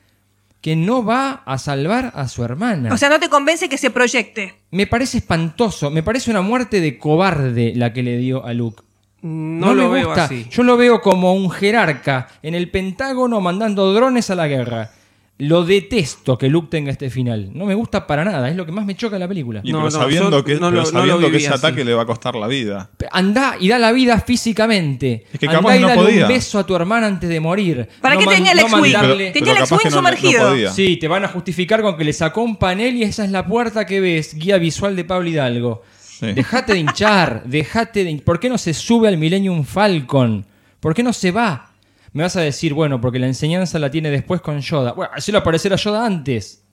que 0.61 0.77
no 0.77 1.03
va 1.03 1.43
a 1.45 1.57
salvar 1.57 2.13
a 2.15 2.29
su 2.29 2.45
hermana. 2.45 2.93
O 2.93 2.97
sea, 2.97 3.09
no 3.09 3.19
te 3.19 3.27
convence 3.27 3.67
que 3.67 3.77
se 3.77 3.89
proyecte. 3.89 4.55
me 4.71 4.87
parece 4.87 5.17
espantoso, 5.17 5.91
me 5.91 6.01
parece 6.01 6.31
una 6.31 6.41
muerte 6.41 6.79
de 6.79 6.97
cobarde 6.97 7.73
la 7.75 7.91
que 7.91 8.03
le 8.03 8.17
dio 8.17 8.45
a 8.45 8.53
Luke. 8.53 8.81
No, 9.23 9.67
me 9.69 9.75
lo 9.75 9.89
veo 9.89 10.07
gusta. 10.07 10.25
así. 10.25 10.47
Yo 10.51 10.63
lo 10.63 10.77
veo 10.77 11.01
como 11.01 11.33
un 11.33 11.49
jerarca 11.49 12.27
en 12.43 12.55
el 12.55 12.69
Pentágono 12.69 13.39
mandando 13.41 13.93
drones 13.93 14.29
a 14.29 14.35
la 14.35 14.47
guerra. 14.47 14.91
Lo 15.39 15.65
detesto 15.65 16.37
que 16.37 16.47
Luke 16.47 16.67
tenga 16.69 16.91
este 16.91 17.09
final. 17.09 17.49
No 17.53 17.65
me 17.65 17.73
gusta 17.73 18.05
para 18.05 18.23
nada. 18.23 18.47
Es 18.49 18.55
lo 18.55 18.65
que 18.67 18.71
más 18.71 18.85
me 18.85 18.95
choca 18.95 19.15
de 19.15 19.19
la 19.21 19.27
película. 19.27 19.61
Y 19.63 19.71
No, 19.71 19.79
pero 19.79 19.85
no, 19.85 19.91
sabiendo 19.91 20.43
que, 20.43 20.53
no 20.55 20.69
pero 20.69 20.81
lo- 20.81 20.85
sabiendo 20.85 21.19
lo 21.21 21.31
que 21.31 21.37
ese 21.37 21.47
así. 21.47 21.57
ataque 21.65 21.83
le 21.83 21.93
va 21.95 22.03
a 22.03 22.05
costar 22.05 22.35
la 22.35 22.45
vida. 22.47 22.91
Andá 23.11 23.55
y 23.59 23.67
da 23.67 23.79
la 23.79 23.91
vida 23.91 24.19
físicamente. 24.21 25.25
Es 25.33 25.39
que 25.39 25.47
Andá 25.47 25.75
y 25.75 25.79
no 25.79 25.87
dale 25.87 26.01
podía. 26.01 26.21
un 26.23 26.27
beso 26.29 26.59
a 26.59 26.65
tu 26.65 26.75
hermana 26.75 27.07
antes 27.07 27.29
de 27.29 27.39
morir. 27.39 27.89
¿Para 27.99 28.15
qué 28.17 28.27
tenía 28.27 28.51
el 28.51 28.59
X-Wing? 28.59 28.93
Tenía 29.33 29.51
el 29.53 29.57
X-Wing 29.59 29.91
sumergido. 29.91 30.71
Sí, 30.71 30.97
te 30.97 31.07
van 31.07 31.25
a 31.25 31.27
justificar 31.29 31.81
con 31.81 31.97
que 31.97 32.03
le 32.03 32.13
sacó 32.13 32.41
un 32.43 32.55
panel 32.57 32.95
y 32.95 33.03
esa 33.03 33.25
es 33.25 33.31
la 33.31 33.45
puerta 33.45 33.85
que 33.85 33.99
ves, 33.99 34.35
guía 34.35 34.57
visual 34.59 34.95
de 34.95 35.03
Pablo 35.03 35.27
Hidalgo. 35.29 35.81
Dejate 36.21 36.73
de 36.73 36.79
hinchar, 36.79 37.43
dejate 37.45 38.03
de... 38.03 38.15
¿Por 38.17 38.39
qué 38.39 38.49
no 38.49 38.57
se 38.57 38.73
sube 38.73 39.07
al 39.07 39.17
Millennium 39.17 39.63
Falcon? 39.63 40.45
¿Por 40.79 40.93
qué 40.93 41.03
no 41.03 41.13
se 41.13 41.31
va? 41.31 41.73
Me 42.13 42.23
vas 42.23 42.35
a 42.35 42.41
decir, 42.41 42.73
bueno, 42.73 43.01
porque 43.01 43.19
la 43.19 43.27
enseñanza 43.27 43.79
la 43.79 43.89
tiene 43.89 44.11
después 44.11 44.39
con 44.41 44.59
Yoda. 44.59 44.93
Bueno, 44.93 45.11
hacerlo 45.15 45.39
aparecer 45.39 45.73
a 45.73 45.77
Yoda 45.77 46.05
antes. 46.05 46.63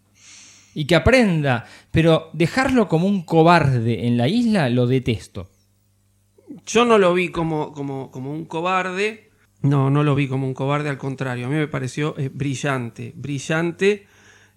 Y 0.74 0.86
que 0.86 0.94
aprenda. 0.94 1.64
Pero 1.90 2.30
dejarlo 2.32 2.88
como 2.88 3.06
un 3.06 3.22
cobarde 3.22 4.06
en 4.06 4.16
la 4.16 4.28
isla 4.28 4.68
lo 4.68 4.86
detesto. 4.86 5.48
Yo 6.66 6.84
no 6.84 6.98
lo 6.98 7.14
vi 7.14 7.30
como, 7.30 7.72
como, 7.72 8.10
como 8.10 8.32
un 8.32 8.44
cobarde. 8.44 9.30
No, 9.62 9.90
no 9.90 10.04
lo 10.04 10.14
vi 10.14 10.28
como 10.28 10.46
un 10.46 10.54
cobarde, 10.54 10.88
al 10.88 10.98
contrario. 10.98 11.46
A 11.46 11.48
mí 11.48 11.56
me 11.56 11.68
pareció 11.68 12.14
eh, 12.18 12.30
brillante, 12.32 13.12
brillante. 13.16 14.06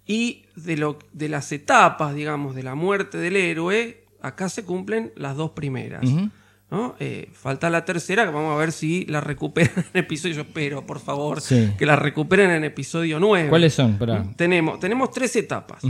Y 0.06 0.44
de, 0.56 0.78
lo, 0.78 1.00
de 1.14 1.30
las 1.30 1.52
etapas, 1.52 2.14
digamos, 2.14 2.56
de 2.56 2.64
la 2.64 2.76
muerte 2.76 3.18
del 3.18 3.38
héroe, 3.38 4.03
acá 4.24 4.50
se 4.50 4.64
cumplen 4.66 5.12
las 5.16 5.36
dos 5.38 5.52
primeras. 5.52 6.04
Eh, 7.00 7.30
falta 7.34 7.70
la 7.70 7.86
tercera, 7.86 8.26
que 8.26 8.32
vamos 8.32 8.52
a 8.56 8.58
ver 8.58 8.72
si 8.72 9.06
la 9.06 9.22
recuperan 9.22 9.86
en 9.94 10.00
episodio. 10.00 10.34
Yo 10.36 10.42
espero, 10.42 10.86
por 10.88 11.00
favor, 11.00 11.40
Sí. 11.40 11.70
que 11.78 11.86
la 11.86 11.96
recuperen 11.96 12.50
en 12.50 12.64
episodio 12.64 13.20
9. 13.20 13.50
¿Cuáles 13.50 13.76
son? 13.76 14.00
Pará. 14.00 14.26
Tenemos, 14.36 14.80
tenemos 14.80 15.12
tres 15.12 15.36
etapas. 15.36 15.84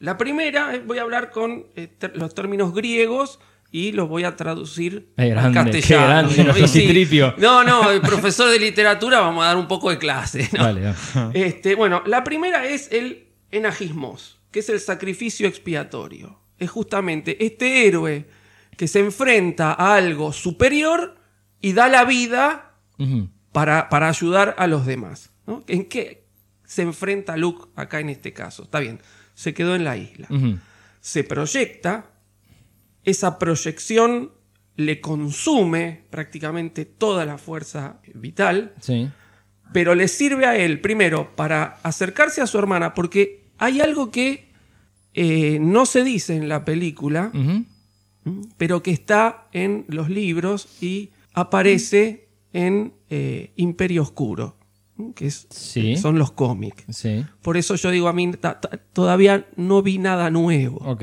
La 0.00 0.18
primera, 0.18 0.74
eh, 0.74 0.82
voy 0.84 0.98
a 0.98 1.02
hablar 1.02 1.30
con 1.30 1.66
eh, 1.76 1.88
los 2.14 2.34
términos 2.34 2.74
griegos 2.74 3.38
y 3.70 3.92
los 3.92 4.08
voy 4.08 4.24
a 4.24 4.34
traducir 4.34 5.12
al 5.16 5.30
grande, 5.30 5.70
qué 5.70 5.78
castellano. 5.80 6.28
grande 6.30 6.44
¿no? 6.60 6.66
sí. 6.66 7.10
No, 7.38 7.62
no, 7.62 7.90
el 7.92 8.00
profesor 8.00 8.50
de 8.50 8.58
literatura 8.58 9.20
vamos 9.20 9.44
a 9.44 9.48
dar 9.48 9.56
un 9.56 9.68
poco 9.68 9.90
de 9.90 9.98
clase. 9.98 10.48
¿no? 10.52 10.64
Vale, 10.64 10.82
va. 11.14 11.30
Este, 11.32 11.76
bueno, 11.76 12.02
la 12.06 12.24
primera 12.24 12.66
es 12.66 12.90
el 12.90 13.28
enagismos, 13.52 14.40
que 14.50 14.58
es 14.60 14.68
el 14.68 14.80
sacrificio 14.80 15.46
expiatorio. 15.46 16.40
Es 16.58 16.70
justamente 16.70 17.44
este 17.44 17.86
héroe 17.86 18.26
que 18.76 18.88
se 18.88 19.00
enfrenta 19.00 19.72
a 19.72 19.94
algo 19.96 20.32
superior 20.32 21.16
y 21.60 21.72
da 21.72 21.88
la 21.88 22.04
vida 22.04 22.74
para, 23.52 23.88
para 23.88 24.08
ayudar 24.08 24.54
a 24.58 24.66
los 24.66 24.86
demás. 24.86 25.30
¿no? 25.46 25.64
¿En 25.68 25.84
qué 25.86 26.26
se 26.64 26.82
enfrenta 26.82 27.36
Luke 27.36 27.68
acá 27.76 28.00
en 28.00 28.08
este 28.10 28.32
caso? 28.32 28.64
Está 28.64 28.80
bien, 28.80 29.00
se 29.34 29.54
quedó 29.54 29.74
en 29.74 29.84
la 29.84 29.96
isla. 29.96 30.28
Se 31.00 31.22
proyecta, 31.24 32.10
esa 33.04 33.38
proyección 33.38 34.32
le 34.76 35.00
consume 35.00 36.04
prácticamente 36.10 36.84
toda 36.84 37.24
la 37.26 37.38
fuerza 37.38 38.00
vital, 38.14 38.74
Sí. 38.80 39.08
pero 39.72 39.94
le 39.94 40.08
sirve 40.08 40.46
a 40.46 40.56
él, 40.56 40.80
primero, 40.80 41.34
para 41.36 41.78
acercarse 41.82 42.40
a 42.40 42.46
su 42.46 42.58
hermana, 42.58 42.94
porque 42.94 43.50
hay 43.58 43.80
algo 43.80 44.10
que 44.10 44.52
eh, 45.14 45.58
no 45.60 45.86
se 45.86 46.04
dice 46.04 46.36
en 46.36 46.48
la 46.48 46.64
película, 46.64 47.30
pero 48.56 48.82
que 48.82 48.90
está 48.90 49.48
en 49.52 49.84
los 49.88 50.08
libros 50.08 50.68
y 50.82 51.10
aparece 51.34 52.28
en 52.52 52.92
eh, 53.10 53.52
Imperio 53.56 54.02
Oscuro, 54.02 54.56
que 55.14 55.26
es, 55.26 55.46
Sí. 55.50 55.96
son 55.96 56.18
los 56.18 56.32
cómics. 56.32 56.84
Sí. 56.90 57.24
Por 57.42 57.56
eso 57.56 57.74
yo 57.74 57.90
digo, 57.90 58.08
a 58.08 58.12
mí 58.12 58.30
todavía 58.92 59.46
no 59.56 59.82
vi 59.82 59.98
nada 59.98 60.30
nuevo. 60.30 60.78
Ok. 60.78 61.02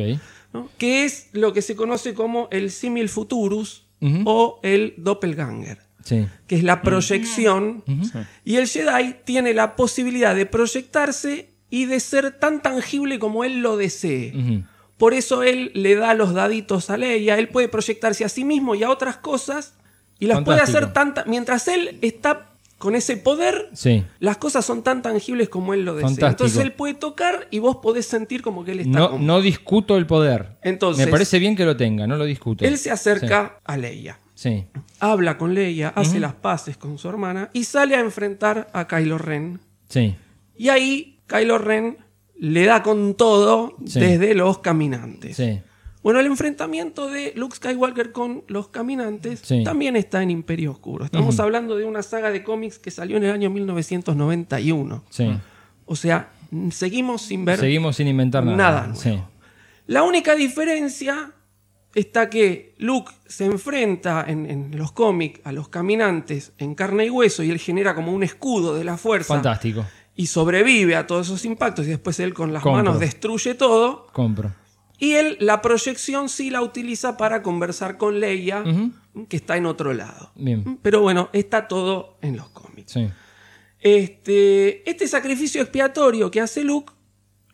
¿no? 0.54 0.70
Que 0.78 1.06
es 1.06 1.30
lo 1.34 1.54
que 1.54 1.62
se 1.62 1.76
conoce 1.76 2.14
como 2.14 2.48
el 2.52 2.72
simil 2.72 3.08
futurus 3.10 3.86
o 4.26 4.60
el 4.64 4.96
doppelganger, 4.98 5.78
Sí. 6.04 6.26
que 6.48 6.56
es 6.56 6.64
la 6.64 6.82
proyección. 6.82 7.84
Y 8.44 8.56
el 8.56 8.68
Jedi 8.68 9.16
tiene 9.26 9.54
la 9.54 9.76
posibilidad 9.76 10.36
de 10.36 10.48
proyectarse 10.48 11.51
y 11.72 11.86
de 11.86 12.00
ser 12.00 12.38
tan 12.38 12.62
tangible 12.62 13.18
como 13.18 13.44
él 13.44 13.62
lo 13.62 13.78
desee. 13.78 14.64
Por 14.98 15.16
eso 15.16 15.42
él 15.42 15.72
le 15.74 15.96
da 15.96 16.14
los 16.14 16.36
daditos 16.36 16.92
a 16.92 16.98
Leia, 16.98 17.40
él 17.40 17.48
puede 17.50 17.68
proyectarse 17.70 18.24
a 18.24 18.30
sí 18.30 18.44
mismo 18.44 18.76
y 18.76 18.84
a 18.84 18.92
otras 18.92 19.18
cosas 19.18 19.74
y 20.20 20.28
las 20.28 20.44
puede 20.44 20.62
hacer 20.62 20.94
tanta 20.94 21.24
mientras 21.26 21.68
él 21.68 21.98
está 22.04 22.50
con 22.78 22.96
ese 22.96 23.16
poder, 23.18 23.70
Sí. 23.74 24.04
las 24.20 24.38
cosas 24.38 24.66
son 24.66 24.82
tan 24.84 25.02
tangibles 25.04 25.50
como 25.50 25.74
él 25.76 25.86
lo 25.86 25.94
desea. 25.96 26.10
Fantástico. 26.10 26.30
Entonces 26.46 26.58
él 26.64 26.72
puede 26.74 26.96
tocar 26.96 27.48
y 27.52 27.60
vos 27.60 27.78
podés 27.78 28.08
sentir 28.08 28.42
como 28.42 28.64
que 28.66 28.72
él 28.72 28.80
está 28.82 28.92
No, 29.00 29.12
con- 29.12 29.26
no 29.26 29.40
discuto 29.42 29.98
el 29.98 30.08
poder. 30.08 30.58
Entonces- 30.64 31.06
Me 31.06 31.12
parece 31.12 31.38
bien 31.40 31.56
que 31.56 31.64
lo 31.66 31.78
tenga, 31.78 32.06
no 32.08 32.18
lo 32.18 32.26
discuto. 32.26 32.66
Él 32.66 32.78
se 32.80 32.90
acerca 32.92 33.60
a 33.64 33.78
Leia, 33.78 34.18
Sí. 34.34 34.66
habla 35.00 35.38
con 35.38 35.54
Leia, 35.54 35.90
hace 35.90 36.20
las 36.20 36.34
paces 36.34 36.76
con 36.76 36.98
su 36.98 37.08
hermana 37.08 37.50
y 37.54 37.64
sale 37.66 37.96
a 37.96 38.00
enfrentar 38.00 38.68
a 38.74 38.88
Kylo 38.88 39.20
Ren. 39.20 39.60
Sí. 39.88 40.16
Y 40.58 40.70
ahí 40.70 41.20
Kylo 41.32 41.58
Ren 41.58 41.98
le 42.38 42.66
da 42.66 42.84
con 42.84 43.14
todo 43.16 43.76
Sí. 43.86 44.00
desde 44.00 44.34
los 44.36 44.60
caminantes. 44.60 45.38
Sí. 45.38 45.62
Bueno, 46.04 46.20
el 46.20 46.26
enfrentamiento 46.26 47.08
de 47.10 47.32
Luke 47.36 47.56
Skywalker 47.56 48.12
con 48.12 48.44
los 48.48 48.70
caminantes 48.70 49.40
Sí. 49.44 49.64
también 49.64 49.96
está 49.96 50.24
en 50.24 50.32
Imperio 50.32 50.72
Oscuro. 50.72 51.06
Estamos 51.06 51.40
hablando 51.40 51.76
de 51.78 51.86
una 51.86 52.02
saga 52.02 52.32
de 52.32 52.44
cómics 52.44 52.80
que 52.80 52.90
salió 52.90 53.18
en 53.18 53.24
el 53.26 53.32
año 53.32 53.50
1991. 53.52 55.04
Sí. 55.10 55.30
O 55.86 55.96
sea, 55.96 56.30
seguimos 56.72 57.22
sin 57.22 57.46
ver 57.46 57.60
Seguimos 57.60 57.96
sin 57.98 58.08
inventar 58.08 58.44
nada. 58.44 58.58
nada 58.58 58.88
nuevo. 58.88 59.00
Sí. 59.02 59.20
La 59.88 60.04
única 60.04 60.36
diferencia 60.36 61.32
está 61.94 62.30
que 62.30 62.74
Luke 62.78 63.12
se 63.28 63.46
enfrenta 63.46 64.26
en, 64.28 64.50
en 64.50 64.78
los 64.78 64.92
cómics 64.94 65.42
a 65.44 65.52
los 65.52 65.68
caminantes 65.70 66.54
en 66.58 66.74
carne 66.74 67.06
y 67.06 67.10
hueso 67.10 67.44
y 67.44 67.52
él 67.52 67.60
genera 67.60 67.94
como 67.94 68.12
un 68.14 68.24
escudo 68.24 68.74
de 68.76 68.86
la 68.86 68.98
fuerza 68.98 69.34
Fantástico. 69.34 69.86
Y 70.22 70.28
sobrevive 70.28 70.96
a 70.96 71.08
todos 71.08 71.28
esos 71.28 71.46
impactos 71.46 71.88
y 71.88 71.90
después 71.90 72.20
él 72.20 72.34
con 72.36 72.54
las 72.54 72.62
Compro. 72.62 72.84
manos 72.84 73.00
destruye 73.00 73.56
todo. 73.56 74.06
Compro. 74.14 74.52
Y 75.00 75.14
él 75.14 75.36
la 75.40 75.64
proyección 75.64 76.30
sí 76.30 76.52
la 76.52 76.62
utiliza 76.62 77.18
para 77.18 77.42
conversar 77.42 77.98
con 77.98 78.20
Leia, 78.20 78.64
que 79.30 79.36
está 79.38 79.58
en 79.58 79.66
otro 79.66 79.94
lado. 79.96 80.32
Bien. 80.36 80.78
Pero 80.84 81.02
bueno, 81.02 81.30
está 81.34 81.68
todo 81.68 82.20
en 82.22 82.38
los 82.38 82.50
cómics. 82.50 82.92
Sí. 82.92 83.10
Este, 83.80 84.88
este 84.88 85.08
sacrificio 85.08 85.60
expiatorio 85.64 86.30
que 86.30 86.40
hace 86.40 86.64
Luke 86.64 86.94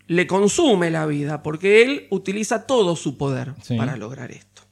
le 0.07 0.27
consume 0.27 0.91
la 0.91 1.05
vida 1.05 1.41
porque 1.41 1.83
él 1.83 2.07
utiliza 2.09 2.67
todo 2.67 2.97
su 2.97 3.17
poder 3.17 3.53
Sí. 3.63 3.77
para 3.77 3.95
lograr 3.95 4.31
esto. 4.31 4.63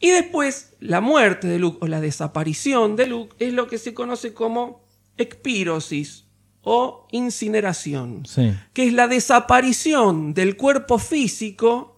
Y 0.00 0.10
después, 0.10 0.74
la 0.80 1.00
muerte 1.00 1.48
de 1.48 1.58
Luke 1.58 1.78
o 1.80 1.86
la 1.88 2.00
desaparición 2.02 2.94
de 2.94 3.06
Luke 3.06 3.34
es 3.38 3.54
lo 3.54 3.66
que 3.68 3.78
se 3.78 3.94
conoce 3.94 4.34
como 4.34 4.84
expirosis 5.16 6.27
o 6.70 7.06
incineración, 7.12 8.24
Sí. 8.26 8.52
que 8.74 8.86
es 8.86 8.92
la 8.92 9.08
desaparición 9.08 10.34
del 10.34 10.56
cuerpo 10.56 10.98
físico 10.98 11.96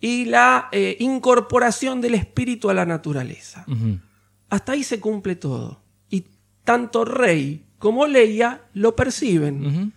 y 0.00 0.24
la 0.24 0.68
eh, 0.72 0.96
incorporación 1.00 2.00
del 2.00 2.14
espíritu 2.14 2.70
a 2.70 2.74
la 2.74 2.86
naturaleza. 2.86 3.66
Hasta 4.48 4.72
ahí 4.72 4.82
se 4.82 4.98
cumple 5.00 5.36
todo. 5.36 5.80
Y 6.08 6.24
tanto 6.64 7.04
Rey 7.04 7.66
como 7.78 8.06
Leia 8.06 8.62
lo 8.72 8.96
perciben. 8.96 9.92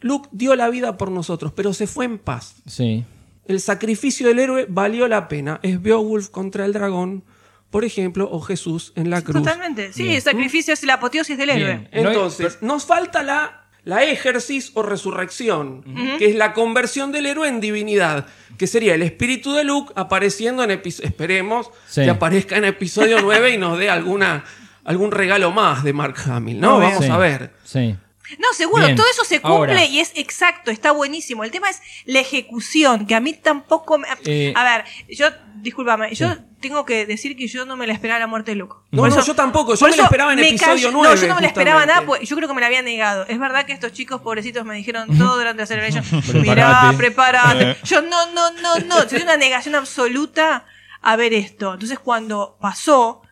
Luke 0.00 0.28
dio 0.30 0.54
la 0.54 0.70
vida 0.70 0.96
por 0.96 1.10
nosotros, 1.10 1.52
pero 1.54 1.72
se 1.72 1.88
fue 1.88 2.04
en 2.04 2.18
paz. 2.18 2.54
Sí. 2.66 3.04
El 3.46 3.60
sacrificio 3.60 4.28
del 4.28 4.38
héroe 4.38 4.66
valió 4.68 5.08
la 5.08 5.26
pena. 5.26 5.58
Es 5.62 5.82
Beowulf 5.82 6.28
contra 6.28 6.64
el 6.64 6.72
dragón, 6.72 7.24
por 7.70 7.84
ejemplo, 7.84 8.28
o 8.30 8.40
Jesús 8.40 8.92
en 8.96 9.10
la 9.10 9.22
cruz. 9.22 9.36
Totalmente. 9.42 9.92
Sí, 9.92 10.04
Bien. 10.04 10.16
el 10.16 10.22
sacrificio 10.22 10.72
es 10.74 10.82
la 10.84 10.94
apoteosis 10.94 11.36
del 11.36 11.50
héroe. 11.50 11.88
Entonces, 11.92 12.58
nos 12.62 12.86
falta 12.86 13.22
la, 13.22 13.66
la 13.84 14.02
ejercicio 14.04 14.72
o 14.74 14.82
resurrección, 14.82 15.84
que 16.18 16.26
es 16.30 16.34
la 16.34 16.52
conversión 16.54 17.12
del 17.12 17.26
héroe 17.26 17.48
en 17.48 17.60
divinidad, 17.60 18.26
que 18.56 18.66
sería 18.66 18.94
el 18.94 19.02
espíritu 19.02 19.52
de 19.54 19.64
Luke 19.64 19.92
apareciendo 19.96 20.62
en 20.64 20.70
episodio. 20.70 21.08
Esperemos 21.08 21.70
Sí. 21.88 22.02
que 22.04 22.10
aparezca 22.10 22.56
en 22.56 22.64
episodio 22.64 23.18
9 23.22 23.50
y 23.54 23.58
nos 23.58 23.78
dé 23.78 23.90
alguna, 23.90 24.44
algún 24.84 25.10
regalo 25.10 25.50
más 25.52 25.84
de 25.84 25.92
Mark 25.92 26.16
Hamill, 26.26 26.60
¿no? 26.60 26.78
Vamos 26.78 27.04
Sí. 27.04 27.10
a 27.10 27.16
ver. 27.18 27.52
Sí. 27.64 27.96
No, 28.38 28.52
seguro, 28.52 28.84
Bien. 28.84 28.94
todo 28.96 29.06
eso 29.10 29.24
se 29.24 29.40
cumple 29.40 29.72
Ahora. 29.72 29.84
y 29.86 30.00
es 30.00 30.12
exacto, 30.14 30.70
está 30.70 30.92
buenísimo. 30.92 31.44
El 31.44 31.50
tema 31.50 31.70
es 31.70 31.80
la 32.04 32.20
ejecución, 32.20 33.06
que 33.06 33.14
a 33.14 33.20
mí 33.20 33.32
tampoco 33.32 33.96
me... 33.96 34.06
Eh, 34.26 34.52
a 34.54 34.64
ver, 34.64 34.84
yo, 35.08 35.28
discúlpame, 35.62 36.14
yo 36.14 36.34
tengo 36.60 36.84
que 36.84 37.06
decir 37.06 37.36
que 37.36 37.46
yo 37.46 37.64
no 37.64 37.76
me 37.76 37.86
la 37.86 37.92
esperaba 37.92 38.18
la 38.20 38.26
muerte 38.26 38.50
de 38.52 38.56
Luke. 38.56 38.74
No, 38.90 39.02
Por 39.02 39.10
no, 39.10 39.24
yo 39.24 39.34
tampoco, 39.34 39.74
yo 39.74 39.84
me 39.86 39.90
la 39.90 39.94
eso 39.94 40.04
esperaba 40.04 40.32
en 40.32 40.38
episodio 40.40 40.88
callo- 40.88 40.92
9, 40.92 41.08
No, 41.14 41.20
yo 41.20 41.28
no 41.28 41.34
me 41.36 41.40
la 41.40 41.46
esperaba 41.46 41.86
nada, 41.86 42.02
pues 42.06 42.28
yo 42.28 42.36
creo 42.36 42.48
que 42.48 42.54
me 42.54 42.60
la 42.60 42.66
había 42.66 42.82
negado. 42.82 43.24
Es 43.28 43.38
verdad 43.38 43.64
que 43.66 43.72
estos 43.72 43.92
chicos 43.92 44.20
pobrecitos 44.20 44.64
me 44.64 44.74
dijeron 44.74 45.16
todo 45.18 45.36
durante 45.36 45.62
la 45.62 45.66
celebración. 45.66 46.04
Mirá, 46.42 46.92
prepárate. 46.96 47.70
Eh. 47.72 47.76
Yo 47.84 48.02
no, 48.02 48.32
no, 48.32 48.50
no, 48.52 48.78
no. 48.86 49.06
Yo 49.08 49.22
una 49.22 49.36
negación 49.36 49.74
absoluta 49.74 50.66
a 51.02 51.16
ver 51.16 51.32
esto. 51.34 51.74
Entonces 51.74 51.98
cuando 51.98 52.56
pasó, 52.60 53.22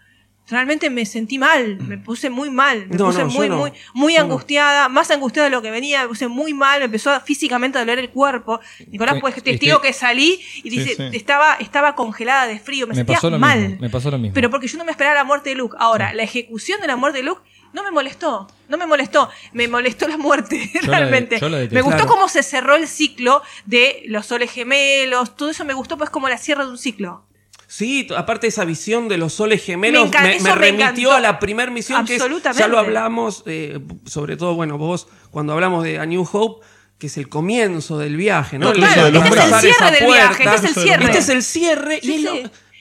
realmente 0.48 0.90
me 0.90 1.04
sentí 1.06 1.38
mal, 1.38 1.76
me 1.80 1.98
puse 1.98 2.30
muy 2.30 2.50
mal, 2.50 2.86
me 2.88 2.96
No, 2.96 3.06
puse 3.06 3.20
no, 3.24 3.30
muy, 3.30 3.48
no. 3.48 3.56
muy, 3.58 3.72
muy 3.94 4.16
angustiada, 4.16 4.88
más 4.88 5.10
angustiada 5.10 5.48
de 5.48 5.50
lo 5.50 5.62
que 5.62 5.70
venía, 5.70 6.02
me 6.02 6.08
puse 6.08 6.28
muy 6.28 6.54
mal, 6.54 6.78
me 6.80 6.84
empezó 6.86 7.10
a 7.10 7.20
físicamente 7.20 7.78
a 7.78 7.80
doler 7.82 7.98
el 7.98 8.10
cuerpo. 8.10 8.60
Nicolás, 8.88 9.16
pues 9.20 9.42
testigo 9.42 9.80
que 9.80 9.92
salí 9.92 10.40
y 10.62 10.70
dice, 10.70 10.94
sí. 10.94 11.16
estaba, 11.16 11.54
estaba 11.56 11.94
congelada 11.94 12.46
de 12.46 12.58
frío, 12.60 12.86
me, 12.86 12.90
Me 12.92 12.96
sentía 12.96 13.16
pasó 13.16 13.30
lo 13.30 13.38
mal. 13.38 13.60
mismo. 13.60 13.76
Me 13.80 13.90
pasó 13.90 14.10
lo 14.10 14.18
mismo. 14.18 14.34
Pero 14.34 14.50
porque 14.50 14.66
yo 14.68 14.78
no 14.78 14.84
me 14.84 14.92
esperaba 14.92 15.14
la 15.16 15.24
muerte 15.24 15.50
de 15.50 15.56
Luke. 15.56 15.76
Ahora, 15.80 16.12
la 16.12 16.22
ejecución 16.22 16.80
de 16.80 16.86
la 16.86 16.96
muerte 16.96 17.18
de 17.18 17.24
Luke 17.24 17.42
no 17.72 17.82
me 17.82 17.90
molestó. 17.90 18.46
No 18.68 18.78
me 18.78 18.86
molestó. 18.86 19.28
Me 19.52 19.68
molestó 19.68 20.06
la 20.08 20.16
muerte, 20.16 20.70
Yo 20.74 20.80
realmente. 20.82 21.40
la 21.40 21.48
me 21.48 21.82
gustó 21.82 21.96
Claro. 21.98 22.06
cómo 22.06 22.28
se 22.28 22.42
cerró 22.42 22.74
el 22.76 22.86
ciclo 22.88 23.42
de 23.66 24.02
los 24.06 24.26
soles 24.26 24.50
gemelos. 24.52 25.36
Todo 25.36 25.50
eso 25.50 25.64
me 25.64 25.74
gustó, 25.74 25.98
pues 25.98 26.08
como 26.10 26.28
la 26.28 26.38
cierre 26.38 26.64
de 26.64 26.70
un 26.70 26.78
ciclo. 26.78 27.24
Sí, 27.68 28.06
aparte 28.16 28.46
esa 28.46 28.64
visión 28.64 29.08
de 29.08 29.18
los 29.18 29.32
soles 29.34 29.64
gemelos 29.64 30.08
Me 30.42 30.54
remitió 30.54 31.12
a 31.12 31.20
la 31.20 31.38
primera 31.40 31.70
misión 31.70 32.04
que 32.06 32.16
es- 32.16 32.22
ya 32.56 32.68
lo 32.68 32.78
hablamos, 32.78 33.42
eh, 33.46 33.80
sobre 34.04 34.36
todo, 34.36 34.54
bueno, 34.54 34.78
vos 34.78 35.08
cuando 35.30 35.52
hablamos 35.52 35.82
de 35.82 35.98
A 35.98 36.06
New 36.06 36.26
Hope, 36.30 36.64
que 36.98 37.08
es 37.08 37.16
el 37.16 37.28
comienzo 37.28 37.98
del 37.98 38.16
viaje, 38.16 38.58
¿no? 38.58 38.72
Total, 38.72 39.08
El- 39.08 39.16
este 39.16 39.28
es 39.28 39.44
el 39.44 39.60
cierre 39.60 39.90
del 39.98 40.06
viaje, 40.06 40.44
este 40.44 40.54
es 40.56 40.64
el 40.76 40.82
cierre. 40.82 41.04
Este 41.04 41.18
es 41.18 41.28
el 41.28 41.42
cierre 41.42 41.98
y 42.02 42.06
Sí, 42.06 42.18
lo- 42.22 42.32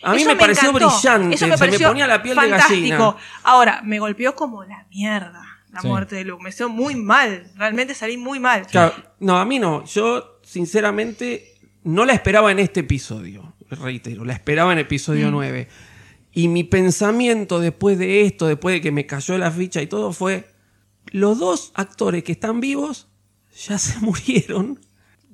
a 0.03 0.13
mí 0.13 0.21
Eso 0.21 0.29
me 0.29 0.35
pareció 0.35 0.69
encantó. 0.69 0.87
brillante, 0.89 1.35
Eso 1.35 1.47
me 1.47 1.53
se 1.53 1.59
pareció 1.59 1.87
me 1.87 1.91
ponía 1.91 2.07
la 2.07 2.21
piel 2.21 2.35
de 2.35 2.41
fantástico. 2.41 2.79
gallina. 2.79 3.15
Ahora, 3.43 3.81
me 3.83 3.97
golpeó 3.99 4.35
como 4.35 4.63
la 4.63 4.85
mierda 4.91 5.41
la 5.73 5.81
Sí. 5.81 5.87
muerte 5.87 6.15
de 6.15 6.23
Luke. 6.25 6.41
Me 6.43 6.49
hizo 6.51 6.69
muy 6.69 6.95
mal. 6.95 7.51
Realmente 7.57 7.93
salí 7.95 8.15
muy 8.17 8.39
mal. 8.39 8.65
Claro, 8.67 8.93
no, 9.19 9.37
a 9.37 9.43
mí 9.45 9.57
no. 9.59 9.83
Yo, 9.85 10.39
sinceramente, 10.43 11.55
no 11.83 12.05
la 12.05 12.13
esperaba 12.13 12.51
en 12.51 12.59
este 12.59 12.81
episodio. 12.81 13.54
Reitero, 13.69 14.25
la 14.25 14.33
esperaba 14.33 14.71
en 14.73 14.79
episodio 14.79 15.27
Mm. 15.29 15.31
9. 15.31 15.67
Y 16.33 16.47
mi 16.49 16.63
pensamiento 16.63 17.59
después 17.59 17.97
de 17.97 18.21
esto, 18.23 18.47
después 18.47 18.73
de 18.75 18.81
que 18.81 18.91
me 18.91 19.05
cayó 19.05 19.37
la 19.37 19.51
ficha 19.51 19.81
y 19.81 19.87
todo, 19.87 20.11
fue: 20.13 20.45
los 21.11 21.39
dos 21.39 21.71
actores 21.75 22.23
que 22.23 22.31
están 22.33 22.59
vivos 22.59 23.07
ya 23.67 23.77
se 23.77 23.99
murieron. 24.01 24.79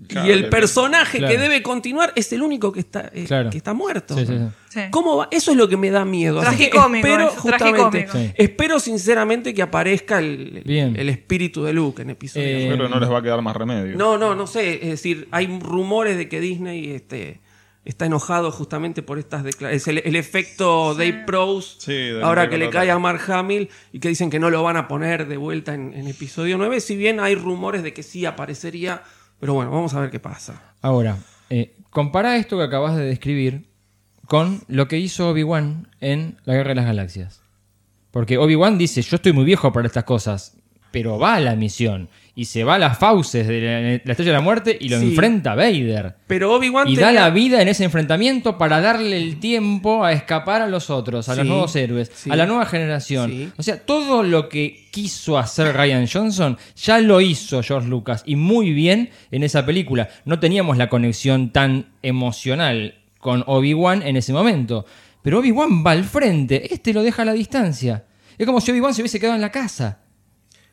Claro, 0.07 0.27
y 0.27 0.31
el 0.31 0.49
personaje 0.49 1.19
Claro. 1.19 1.31
que 1.31 1.39
debe 1.39 1.61
continuar 1.61 2.11
es 2.15 2.33
el 2.33 2.41
único 2.41 2.71
que 2.71 2.79
está, 2.79 3.11
eh, 3.13 3.25
Claro. 3.27 3.51
que 3.51 3.57
está 3.57 3.75
muerto. 3.75 4.17
Sí, 4.17 4.25
sí, 4.25 4.33
sí. 4.35 4.45
Sí. 4.69 4.79
¿Cómo 4.89 5.17
va? 5.17 5.27
Eso 5.29 5.51
es 5.51 5.57
lo 5.57 5.67
que 5.69 5.77
me 5.77 5.91
da 5.91 6.05
miedo. 6.05 6.39
Tragicómico, 6.41 7.05
espero, 7.07 7.29
es 7.29 7.37
justamente, 7.37 8.33
espero 8.35 8.79
sinceramente 8.79 9.53
que 9.53 9.61
aparezca 9.61 10.17
el, 10.17 10.63
Bien. 10.65 10.95
el 10.97 11.07
espíritu 11.09 11.63
de 11.63 11.73
Luke 11.73 12.01
en 12.01 12.09
episodio 12.09 12.47
Eh. 12.47 12.67
Pero 12.71 12.89
no 12.89 12.99
les 12.99 13.11
va 13.11 13.19
a 13.19 13.21
quedar 13.21 13.43
más 13.43 13.55
remedio. 13.55 13.95
No, 13.95 14.17
no, 14.17 14.33
no 14.33 14.47
sé. 14.47 14.75
Es 14.81 14.89
decir, 14.89 15.27
hay 15.29 15.45
rumores 15.59 16.17
de 16.17 16.27
que 16.27 16.39
Disney 16.41 16.89
este, 16.93 17.39
está 17.85 18.05
enojado 18.05 18.51
justamente 18.51 19.01
por 19.01 19.17
estas 19.17 19.43
declaraciones. 19.43 19.81
Es 19.81 19.87
el, 19.87 20.01
el 20.05 20.15
efecto 20.15 20.93
Dave 20.93 21.23
Prose, 21.25 21.75
Sí, 21.79 22.21
ahora 22.21 22.49
que 22.49 22.57
le 22.57 22.69
cae 22.69 22.91
a 22.91 22.99
Mark 22.99 23.21
Hamill 23.31 23.69
y 23.91 23.99
que 23.99 24.09
dicen 24.09 24.29
que 24.29 24.39
no 24.39 24.49
lo 24.49 24.63
van 24.63 24.77
a 24.77 24.87
poner 24.87 25.27
de 25.27 25.37
vuelta 25.37 25.73
en, 25.73 25.93
en 25.93 26.07
episodio 26.07 26.57
9. 26.57 26.79
Si 26.79 26.95
bien 26.95 27.19
hay 27.19 27.35
rumores 27.35 27.83
de 27.83 27.93
que 27.93 28.03
sí 28.03 28.25
aparecería. 28.25 29.03
Pero 29.39 29.55
bueno, 29.55 29.71
vamos 29.71 29.93
a 29.95 29.99
ver 29.99 30.11
qué 30.11 30.19
pasa. 30.19 30.73
Ahora, 30.81 31.17
eh, 31.49 31.75
compara 31.89 32.37
esto 32.37 32.57
que 32.57 32.63
acabas 32.63 32.95
de 32.95 33.03
describir 33.03 33.71
con 34.27 34.61
lo 34.67 34.87
que 34.87 34.97
hizo 34.97 35.29
Obi-Wan 35.29 35.89
en 35.99 36.37
La 36.45 36.53
Guerra 36.53 36.69
de 36.69 36.75
las 36.75 36.85
Galaxias. 36.85 37.41
Porque 38.11 38.37
Obi-Wan 38.37 38.77
dice, 38.77 39.01
yo 39.01 39.15
estoy 39.15 39.33
muy 39.33 39.45
viejo 39.45 39.73
para 39.73 39.87
estas 39.87 40.03
cosas, 40.03 40.57
pero 40.91 41.17
va 41.17 41.35
a 41.35 41.39
la 41.39 41.55
misión 41.55 42.09
y 42.33 42.45
se 42.45 42.63
va 42.63 42.75
a 42.75 42.79
las 42.79 42.97
fauces 42.97 43.45
de 43.47 43.59
la, 43.61 43.81
la 43.81 43.89
Estrella 43.95 44.31
de 44.31 44.37
la 44.37 44.41
Muerte 44.41 44.77
y 44.79 44.87
lo 44.89 44.99
Sí. 44.99 45.07
enfrenta 45.09 45.51
a 45.51 45.55
Vader. 45.55 46.15
Pero 46.27 46.53
Obi-Wan 46.55 46.87
Y 46.87 46.95
da 46.95 47.11
la 47.11 47.29
vida 47.29 47.61
en 47.61 47.67
ese 47.67 47.83
enfrentamiento 47.83 48.57
para 48.57 48.79
darle 48.79 49.17
el 49.17 49.39
tiempo 49.39 50.05
a 50.05 50.13
escapar 50.13 50.61
a 50.61 50.67
los 50.67 50.89
otros, 50.89 51.27
a 51.27 51.35
los 51.35 51.45
nuevos 51.45 51.75
héroes, 51.75 52.09
sí. 52.13 52.31
a 52.31 52.35
la 52.37 52.45
nueva 52.45 52.65
generación. 52.65 53.53
O 53.57 53.63
sea, 53.63 53.79
todo 53.81 54.23
lo 54.23 54.47
que 54.47 54.87
quiso 54.91 55.37
hacer 55.37 55.75
Ryan 55.75 56.07
Johnson 56.07 56.57
ya 56.75 56.99
lo 56.99 57.19
hizo 57.21 57.61
George 57.63 57.89
Lucas 57.89 58.23
y 58.25 58.35
muy 58.37 58.71
bien 58.71 59.09
en 59.31 59.43
esa 59.43 59.65
película. 59.65 60.07
No 60.25 60.39
teníamos 60.39 60.77
la 60.77 60.87
conexión 60.89 61.51
tan 61.51 61.87
emocional 62.01 62.95
con 63.19 63.43
Obi-Wan 63.45 64.03
en 64.03 64.15
ese 64.15 64.31
momento. 64.33 64.85
Pero 65.21 65.39
Obi-Wan 65.39 65.83
va 65.85 65.91
al 65.91 66.03
frente, 66.05 66.73
este 66.73 66.93
lo 66.93 67.03
deja 67.03 67.21
a 67.21 67.25
la 67.25 67.33
distancia. 67.33 68.05
Es 68.37 68.45
como 68.47 68.61
si 68.61 68.71
Obi-Wan 68.71 68.93
se 68.93 69.01
hubiese 69.01 69.19
quedado 69.19 69.35
en 69.35 69.41
la 69.41 69.51
casa. 69.51 69.99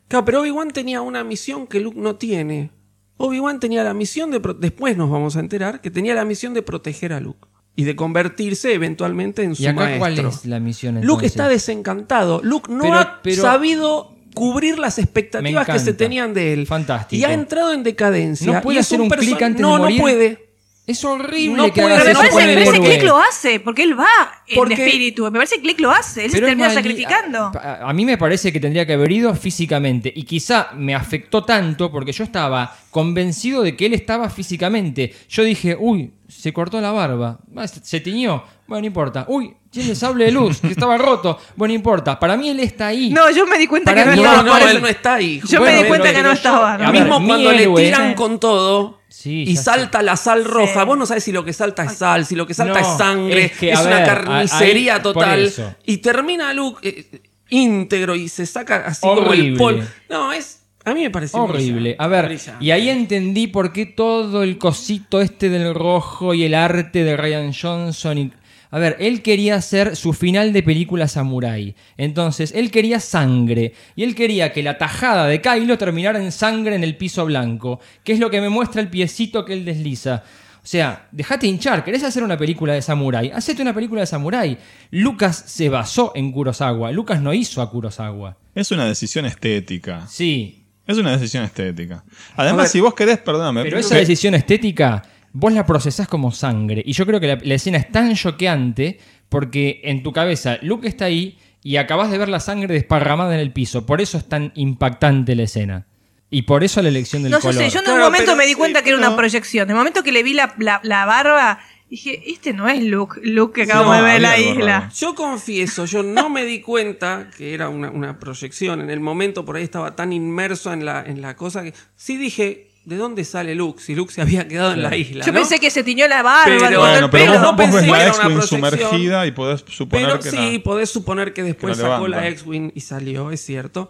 Claro, 0.09 0.25
pero 0.25 0.41
Obi-Wan 0.41 0.71
tenía 0.71 1.01
una 1.01 1.23
misión 1.23 1.65
que 1.67 1.79
Luke 1.79 1.97
no 1.99 2.15
tiene. 2.17 2.71
Obi-Wan 3.17 3.59
tenía 3.61 3.83
la 3.83 3.93
misión 3.93 4.31
de... 4.31 4.41
Después 4.59 4.97
nos 4.97 5.09
vamos 5.09 5.37
a 5.37 5.39
enterar 5.39 5.79
que 5.81 5.89
tenía 5.91 6.13
la 6.15 6.25
misión 6.25 6.53
de 6.53 6.61
proteger 6.61 7.13
a 7.13 7.19
Luke. 7.21 7.47
Y 7.75 7.83
de 7.85 7.95
convertirse 7.95 8.73
eventualmente 8.73 9.43
en 9.43 9.55
su 9.55 9.63
¿Y 9.63 9.67
acá 9.67 9.75
maestro. 9.81 9.99
cuál 9.99 10.19
es 10.19 10.45
la 10.45 10.59
misión 10.59 10.95
Luke 10.95 11.05
entonces? 11.05 11.31
está 11.31 11.47
desencantado. 11.47 12.41
Luke 12.43 12.69
no 12.73 12.81
Pero- 12.83 12.95
ha 12.95 13.19
pero- 13.23 13.41
sabido 13.41 14.15
cubrir 14.33 14.79
las 14.79 14.99
expectativas 14.99 15.65
que 15.65 15.79
se 15.79 15.93
tenían 15.93 16.33
de 16.33 16.53
él. 16.53 16.67
Fantástico. 16.67 17.19
Y 17.19 17.23
ha 17.23 17.33
entrado 17.33 17.71
en 17.73 17.83
decadencia. 17.83 18.51
No 18.53 18.61
puede 18.61 18.77
Y 18.77 18.79
es 18.79 18.87
hacer 18.87 18.99
un 19.01 19.09
clic 19.09 19.41
antes 19.41 19.61
no, 19.61 19.73
de 19.75 19.79
morir. 19.79 19.97
No, 19.97 20.01
puede. 20.03 20.48
Es 20.89 21.05
horrible 21.05 21.55
No 21.57 21.71
que 21.71 21.81
puede, 21.81 21.93
hagas 21.93 22.05
Pero 22.07 22.19
me 22.21 22.27
eso 22.27 22.35
parece, 22.37 22.79
me. 22.79 22.87
Click 22.87 23.03
lo 23.03 23.19
hace, 23.19 23.59
porque 23.59 23.83
él 23.83 23.99
va 23.99 24.07
en 24.47 24.55
Porque- 24.55 24.73
espíritu. 24.73 25.23
Me 25.25 25.31
parece 25.31 25.57
que 25.57 25.61
Click 25.61 25.79
lo 25.81 25.91
hace, 25.91 26.25
él 26.25 26.31
se 26.31 26.41
termina 26.41 26.69
sacrificando. 26.71 27.51
A, 27.61 27.89
a 27.89 27.93
mí 27.93 28.05
me 28.05 28.17
parece 28.17 28.51
que 28.51 28.59
tendría 28.59 28.85
que 28.87 28.93
haber 28.93 29.11
ido 29.11 29.33
físicamente. 29.35 30.11
Y 30.15 30.23
quizá 30.23 30.69
me 30.75 30.95
afectó 30.95 31.43
tanto 31.43 31.91
porque 31.91 32.11
yo 32.11 32.23
estaba 32.23 32.75
convencido 32.89 33.61
de 33.61 33.75
que 33.75 33.85
él 33.85 33.93
estaba 33.93 34.29
físicamente. 34.29 35.13
Yo 35.29 35.43
dije, 35.43 35.77
uy, 35.79 36.11
se 36.27 36.51
cortó 36.53 36.81
la 36.81 36.91
barba. 36.91 37.39
Ah, 37.55 37.67
se- 37.67 37.81
Se 37.85 37.99
tiñó. 37.99 38.43
Bueno, 38.67 38.81
no 38.81 38.87
importa. 38.87 39.25
Uy, 39.27 39.53
tiene 39.71 39.91
el 39.91 39.95
sable 39.95 40.25
de 40.25 40.31
luz, 40.31 40.59
que 40.61 40.67
estaba 40.69 40.97
roto. 40.97 41.39
Bueno, 41.55 41.71
no 41.71 41.75
importa. 41.75 42.19
Para 42.19 42.35
mí 42.37 42.49
él 42.49 42.59
está 42.59 42.87
ahí. 42.87 43.09
No, 43.11 43.29
yo 43.31 43.45
me 43.47 43.57
di 43.59 43.67
cuenta 43.67 43.91
Para 43.91 44.11
que 44.11 44.15
no. 44.15 44.23
No, 44.23 44.43
no, 44.43 44.57
él 44.57 44.81
no 44.81 44.87
está 44.87 45.15
ahí. 45.15 45.39
Yo 45.47 45.59
Bueno, 45.59 45.77
me 45.77 45.83
di 45.83 45.87
cuenta 45.87 46.13
que 46.13 46.23
no 46.23 46.31
estaba. 46.31 46.73
A 46.75 46.91
Mismo 46.91 47.19
mi 47.19 47.27
cuando 47.27 47.51
le 47.51 47.63
héroe- 47.65 47.83
tiran 47.85 48.13
con 48.15 48.39
todo 48.39 48.98
Sí, 49.09 49.43
y 49.47 49.57
salta 49.57 50.03
la 50.03 50.15
sal 50.15 50.45
roja. 50.45 50.81
Sí. 50.81 50.85
Vos 50.85 50.97
no 50.97 51.05
sabés 51.05 51.23
si 51.23 51.31
lo 51.31 51.43
que 51.43 51.51
salta 51.51 51.83
es 51.83 51.93
sal, 51.93 52.25
si 52.25 52.35
lo 52.35 52.45
que 52.45 52.53
salta 52.53 52.79
No, 52.79 52.91
es 52.91 52.97
sangre, 52.97 53.45
es 53.45 53.57
que, 53.57 53.71
una 53.71 53.83
ver, 53.83 54.05
carnicería 54.05 55.01
total. 55.01 55.51
Y 55.85 55.97
termina 55.97 56.53
Luke 56.53 56.87
eh, 56.87 57.21
íntegro 57.49 58.15
y 58.15 58.29
se 58.29 58.45
saca 58.45 58.85
así 58.85 59.01
como 59.01 59.21
el 59.21 59.27
Horrible. 59.27 59.57
polvo. 59.57 59.83
No, 60.09 60.31
es. 60.31 60.61
A 60.85 60.93
mí 60.93 61.01
me 61.01 61.09
pareció 61.09 61.43
Horrible. 61.43 61.95
A 61.99 62.07
ver, 62.07 62.39
y 62.59 62.71
ahí 62.71 62.89
entendí 62.89 63.47
por 63.47 63.73
qué 63.73 63.85
todo 63.85 64.43
el 64.43 64.57
cosito 64.57 65.21
este 65.21 65.49
del 65.49 65.73
rojo 65.73 66.33
y 66.33 66.43
el 66.43 66.53
arte 66.53 67.03
de 67.03 67.17
Ryan 67.17 67.51
Johnson. 67.51 68.17
Y... 68.17 68.31
A 68.71 68.77
ver, 68.79 68.97
él 68.99 69.21
quería 69.23 69.55
hacer 69.55 69.95
su 69.95 70.13
final 70.13 70.53
de 70.53 70.61
película 70.61 71.07
samurai. 71.07 71.75
Entonces, 71.97 72.51
él 72.55 72.69
quería 72.69 72.99
sangre. 72.99 73.73
Y 73.95 74.03
él 74.03 74.13
quería 74.15 74.51
que 74.53 74.61
la 74.61 74.77
tajada 74.77 75.25
de 75.27 75.41
Kylo 75.41 75.77
terminara 75.77 76.21
en 76.23 76.31
sangre 76.31 76.75
en 76.75 76.83
el 76.83 76.95
piso 76.95 77.25
blanco. 77.25 77.79
Que 78.03 78.13
es 78.13 78.19
lo 78.19 78.29
que 78.29 78.41
me 78.41 78.49
muestra 78.49 78.79
el 78.81 78.89
piecito 78.89 79.43
que 79.43 79.53
él 79.53 79.65
desliza. 79.65 80.23
O 80.61 80.67
sea, 80.69 81.07
dejate 81.11 81.47
hinchar. 81.47 81.83
¿Querés 81.83 82.03
hacer 82.03 82.21
una 82.21 82.37
película 82.37 82.73
de 82.73 82.81
samurái? 82.83 83.31
Hacete 83.31 83.61
una 83.63 83.73
película 83.73 84.01
de 84.01 84.07
samurái. 84.07 84.57
Lucas 84.91 85.43
se 85.47 85.69
basó 85.69 86.11
en 86.13 86.31
Kurosawa. 86.31 86.91
Lucas 86.91 87.21
no 87.21 87.33
hizo 87.33 87.61
a 87.63 87.71
Kurosawa. 87.71 88.37
Es 88.53 88.69
una 88.71 88.85
decisión 88.85 89.25
estética. 89.25 90.05
Sí, 90.07 90.55
Es 90.85 90.97
una 90.97 91.11
decisión 91.11 91.43
estética. 91.43 92.03
Además, 92.35 92.63
ver, 92.63 92.69
si 92.71 92.79
vos 92.81 92.93
querés, 92.95 93.19
perdóname. 93.19 93.61
Pero 93.63 93.75
que- 93.77 93.81
esa 93.81 93.95
decisión 93.95 94.33
estética, 94.35 95.01
vos 95.33 95.53
la 95.53 95.65
procesás 95.65 96.07
como 96.07 96.31
sangre. 96.31 96.81
Y 96.85 96.93
yo 96.93 97.05
creo 97.05 97.19
que 97.19 97.27
la, 97.27 97.37
la 97.41 97.53
escena 97.55 97.77
es 97.77 97.91
tan 97.91 98.13
choqueante 98.15 98.99
porque 99.29 99.81
en 99.83 100.03
tu 100.03 100.11
cabeza 100.11 100.57
Luke 100.61 100.87
está 100.87 101.05
ahí 101.05 101.37
y 101.63 101.75
acabas 101.77 102.09
de 102.11 102.17
ver 102.17 102.29
la 102.29 102.39
sangre 102.39 102.73
desparramada 102.73 103.33
en 103.33 103.39
el 103.41 103.51
piso. 103.51 103.85
Por 103.85 104.01
eso 104.01 104.17
es 104.17 104.27
tan 104.27 104.51
impactante 104.55 105.35
la 105.35 105.43
escena. 105.43 105.85
Y 106.31 106.43
por 106.43 106.63
eso 106.63 106.81
la 106.81 106.89
elección 106.89 107.23
del 107.23 107.31
No 107.31 107.41
sé, 107.41 107.47
color. 107.47 107.63
yo 107.63 107.67
en 107.67 107.77
un 107.77 107.83
Claro, 107.85 108.03
momento 108.05 108.25
pero 108.25 108.37
me 108.37 108.43
di 108.45 108.51
sí, 108.51 108.55
cuenta 108.55 108.83
que 108.83 108.89
era 108.89 108.97
una 108.99 109.15
proyección. 109.15 109.63
En 109.63 109.71
el 109.71 109.75
momento 109.77 110.03
que 110.03 110.11
le 110.11 110.21
vi 110.23 110.33
la, 110.33 110.53
la, 110.59 110.79
la 110.83 111.05
barba, 111.05 111.59
dije, 111.89 112.21
este 112.31 112.53
no 112.53 112.69
es 112.69 112.83
Luke, 112.83 113.19
Luke 113.23 113.53
que 113.55 113.63
acabamos 113.63 113.97
No, 113.97 114.03
de 114.03 114.03
ver 114.03 114.15
en 114.17 114.21
la 114.21 114.37
isla. 114.37 114.79
raro. 114.81 114.91
Yo 114.95 115.15
confieso, 115.15 115.85
yo 115.85 116.03
no 116.03 116.29
me 116.29 116.45
di 116.45 116.61
cuenta 116.61 117.29
que 117.35 117.55
era 117.55 117.69
una, 117.69 117.89
una 117.89 118.19
proyección. 118.19 118.79
En 118.81 118.91
el 118.91 118.99
momento 118.99 119.43
por 119.43 119.55
ahí 119.57 119.63
estaba 119.63 119.95
tan 119.95 120.13
inmerso 120.13 120.71
en 120.71 120.85
la, 120.85 121.03
en 121.03 121.19
la 121.21 121.35
cosa 121.35 121.63
que 121.63 121.73
sí 121.95 122.15
dije, 122.15 122.68
¿de 122.89 122.97
dónde 122.97 123.23
sale 123.23 123.55
Luke? 123.55 123.81
Si 123.81 123.95
Luke 123.95 124.11
se 124.11 124.21
había 124.21 124.47
quedado 124.47 124.73
en 124.73 124.81
la 124.81 124.95
isla. 124.97 125.23
Yo 125.25 125.31
¿no? 125.31 125.39
pensé 125.39 125.59
que 125.59 125.69
se 125.69 125.83
tiñó 125.83 126.07
la 126.07 126.21
barba, 126.23 126.43
Pero- 126.59 126.79
Bueno, 126.81 127.09
pero 127.09 127.09
pelo. 127.11 127.31
vos, 127.33 127.41
no 127.41 127.47
vos 127.53 127.57
pensé 127.57 127.75
ves 127.77 127.85
que 127.85 127.91
la 127.91 127.97
era 127.97 128.05
una 128.05 128.09
X-Wing 128.23 128.33
proyección. 128.35 128.59
sumergida 128.89 129.27
y 129.27 129.31
podés 129.31 129.63
suponer 129.67 130.05
Pero 130.07 130.19
que 130.19 130.29
sí, 130.31 130.57
la- 130.57 130.63
podés 130.63 130.89
suponer 130.89 131.33
que 131.33 131.43
después 131.43 131.77
que 131.77 131.83
la 131.83 131.89
sacó 131.89 132.07
la. 132.09 132.27
X-Wing 132.27 132.71
y 132.75 132.81
salió, 132.81 133.31
es 133.31 133.41
cierto. 133.41 133.89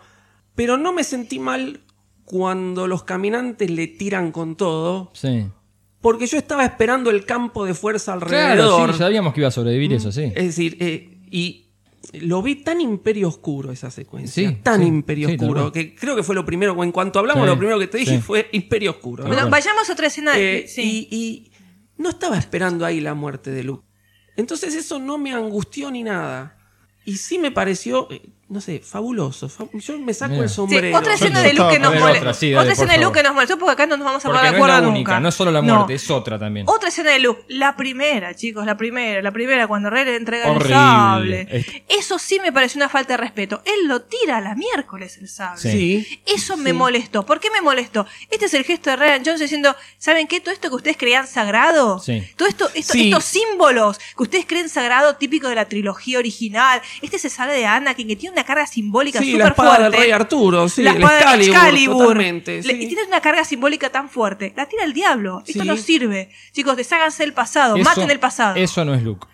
Pero 0.56 0.78
no 0.78 0.94
me 0.94 1.03
sentí 1.03 1.40
mal 1.40 1.80
cuando 2.26 2.86
los 2.88 3.03
caminantes 3.03 3.72
le 3.72 3.88
tiran 3.88 4.32
con 4.32 4.56
todo, 4.56 5.11
Sí. 5.16 5.48
porque 6.02 6.28
yo 6.28 6.38
estaba 6.38 6.64
esperando 6.66 7.10
el 7.10 7.26
campo 7.26 7.66
de 7.66 7.74
fuerza 7.74 8.18
Claro, 8.19 8.36
alrededor. 8.36 8.92
sí, 8.94 9.00
sabíamos 9.00 9.34
que 9.34 9.40
iba 9.40 9.48
a 9.48 9.52
sobrevivir 9.52 9.94
eso, 9.94 10.11
sí. 10.11 10.26
Es 10.36 10.45
decir, 10.45 10.78
eh, 10.80 11.18
y 11.32 11.69
lo 12.14 12.42
vi 12.42 12.56
tan 12.56 12.82
imperio 12.82 13.28
oscuro 13.28 13.72
esa 13.72 13.92
secuencia. 13.92 14.50
Sí, 14.50 14.56
tan 14.64 14.82
sí, 14.82 14.88
imperio 14.88 15.30
sí, 15.30 15.36
oscuro. 15.40 15.72
Que 15.72 15.94
creo 15.96 16.16
que 16.16 16.24
fue 16.24 16.36
lo 16.36 16.46
primero, 16.46 16.82
en 16.84 16.92
cuanto 16.92 17.20
hablamos, 17.20 17.44
Sí, 17.44 17.50
lo 17.50 17.58
primero 17.58 17.80
que 17.80 17.88
te 17.88 17.98
dije 18.00 18.16
sí. 18.18 18.22
fue 18.22 18.50
imperio 18.52 18.92
oscuro. 18.92 19.24
¿no? 19.24 19.30
Bueno, 19.30 19.50
vayamos 19.50 19.90
a 19.90 19.94
otra 19.94 20.08
escena. 20.08 20.38
Eh, 20.38 20.66
sí. 20.68 21.08
y, 21.12 21.16
y 21.16 21.52
no 21.98 22.10
estaba 22.10 22.38
esperando 22.38 22.86
ahí 22.86 23.00
la 23.00 23.14
muerte 23.14 23.52
de 23.52 23.64
Luke. 23.64 23.86
Entonces 24.36 24.74
eso 24.76 25.00
no 25.00 25.18
me 25.18 25.34
angustió 25.34 25.92
ni 25.92 26.04
nada. 26.04 26.58
y 27.06 27.18
sí 27.18 27.38
me 27.40 27.52
pareció, 27.52 28.08
eh, 28.12 28.22
no 28.50 28.60
sé, 28.61 28.80
fabuloso. 28.80 29.48
Fa- 29.48 29.66
Yo 29.74 30.00
me 30.00 30.14
saco 30.14 30.32
Mira. 30.32 30.44
el 30.44 30.50
Sí, 30.50 30.56
sombrero. 30.56 30.98
otra 30.98 31.14
escena 31.14 31.42
de 31.42 31.53
Luke 31.53 31.74
que 31.74 31.80
nos 31.80 31.94
molestó. 31.94 32.19
otra, 32.19 32.34
sí, 32.34 32.52
escena 32.52 32.94
de 32.94 33.00
Luke 33.00 33.18
que 33.19 33.24
nos 33.24 33.34
molestó 33.36 33.60
porque 33.60 33.74
acá 33.74 33.86
no 33.86 33.95
nos 33.95 34.06
vamos 34.06 34.26
a 34.26 34.28
poner 34.28 34.42
no 34.42 34.44
de 34.44 34.48
es 34.50 34.56
acuerdo 34.56 34.76
la 34.76 34.82
nunca. 34.82 34.92
única, 34.95 35.19
no 35.19 35.30
es 35.30 35.36
solo 35.36 35.52
la 35.52 35.61
No. 35.61 35.76
muerte, 35.76 35.94
es 35.94 36.10
otra 36.10 36.40
también. 36.40 36.66
Otra 36.68 36.90
escena 36.90 37.11
de 37.11 37.19
Luke, 37.19 37.44
la 37.48 37.76
primera, 37.76 38.36
chicos, 38.36 38.66
la 38.66 38.76
primera, 38.76 39.22
la 39.22 39.32
primera, 39.32 39.68
cuando 39.68 39.90
Rey 39.92 40.03
le 40.06 40.16
entrega 40.16 40.52
el 40.52 40.61
sable. 40.68 41.48
Es- 41.50 41.66
Eso 42.00 42.18
sí 42.18 42.40
me 42.42 42.52
pareció 42.52 42.80
una 42.80 42.90
falta 42.90 43.14
de 43.14 43.18
respeto. 43.18 43.61
Él 43.66 43.88
lo 43.88 44.02
tira 44.02 44.38
a 44.38 44.42
la 44.42 44.56
miércoles 44.56 45.18
el 45.18 45.28
sable. 45.30 45.61
Sí. 45.61 46.22
Eso 46.26 46.58
me 46.58 46.74
molestó. 46.74 47.26
¿Por 47.26 47.40
qué 47.40 47.50
me 47.52 47.61
molestó? 47.61 48.08
Este 48.32 48.45
es 48.45 48.53
el 48.56 48.64
gesto 48.64 48.90
de 48.90 48.95
Ryan 48.95 49.22
Jones 49.24 49.40
diciendo, 49.42 49.76
¿saben 50.00 50.28
qué? 50.28 50.40
Todo 50.40 50.53
esto 50.53 50.69
que 50.69 50.76
ustedes 50.76 50.98
creían 50.98 51.28
sagrado, 51.28 52.00
Sí. 52.00 52.24
todo 52.36 52.48
esto, 52.48 52.69
esto- 52.74 52.94
Sí. 52.94 53.10
estos 53.11 53.26
símbolos 53.26 54.00
que 54.00 54.24
ustedes 54.24 54.45
creen 54.48 54.69
sagrado, 54.69 55.18
típico 55.18 55.50
de 55.50 55.56
la 55.56 55.66
trilogía 55.66 56.18
original, 56.18 56.82
este 57.02 57.18
es 57.18 57.26
el 57.26 57.32
sable 57.32 57.53
de 57.53 57.66
Anakin 57.68 58.08
que 58.08 58.16
tiene 58.16 58.34
una 58.34 58.39
carga 58.43 58.66
simbólica 58.68 59.19
Sí, 59.19 59.32
súper 59.32 59.40
la 59.40 59.48
espada 59.50 59.69
fuerte. 59.76 59.84
del 59.84 59.93
rey 60.03 60.11
Arturo, 60.11 60.69
sí, 60.69 60.84
la 60.84 60.92
el 60.92 60.98
espada 60.98 61.14
de 61.16 61.19
Excalibur, 61.22 61.56
Excalibur. 61.56 61.98
totalmente, 62.03 62.64
sí. 62.64 62.72
y 62.72 62.88
tiene 62.88 63.03
una 63.06 63.22
carga 63.22 63.43
simbólica 63.43 63.90
tan 63.92 64.09
fuerte. 64.09 64.53
La 64.56 64.68
tira 64.68 64.84
el 64.84 64.93
diablo. 64.93 65.43
Esto 65.45 65.61
Sí. 65.64 65.68
no 65.68 65.77
sirve. 65.77 66.30
Chicos, 66.51 66.76
desháganse 66.77 67.24
del 67.24 67.34
pasado. 67.34 67.76
Eso- 67.76 67.84
maten 67.84 68.09
el 68.11 68.19
pasado. 68.19 68.56
Eso, 68.56 68.64
Eso 68.64 68.85
no 68.85 68.93
es 68.93 69.03
Luke. 69.03 69.27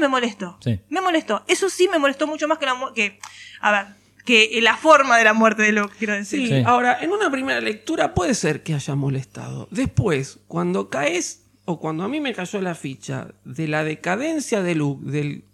me 0.00 0.08
molestó. 0.08 0.58
Sí. 0.62 0.80
Me 0.88 1.00
molestó. 1.00 1.44
Eso 1.48 1.68
sí 1.70 1.88
me 1.90 1.98
molestó 1.98 2.26
mucho 2.26 2.48
más 2.48 2.58
que 2.58 2.66
la 2.66 2.76
que 2.94 3.18
A 3.60 3.70
ver, 3.72 3.86
que 4.24 4.58
la 4.60 4.76
forma 4.76 5.16
de 5.16 5.24
la 5.24 5.32
muerte 5.32 5.62
de 5.62 5.72
Luke, 5.72 5.94
quiero 5.98 6.14
decir. 6.14 6.48
Sí, 6.48 6.62
ahora, 6.66 6.98
en 7.00 7.12
una 7.12 7.30
primera 7.30 7.60
lectura 7.60 8.12
puede 8.14 8.34
ser 8.34 8.62
que 8.62 8.74
haya 8.74 8.94
molestado. 8.94 9.68
Después, 9.70 10.40
cuando 10.48 10.90
caes, 10.90 11.42
o 11.64 11.78
cuando 11.80 12.04
a 12.04 12.08
mí 12.08 12.20
me 12.20 12.32
cayó 12.34 12.60
la 12.60 12.74
ficha 12.74 13.28
de 13.44 13.66
la 13.68 13.82
decadencia 13.84 14.62
de 14.62 14.74
Luke, 14.74 15.10
del 15.10 15.44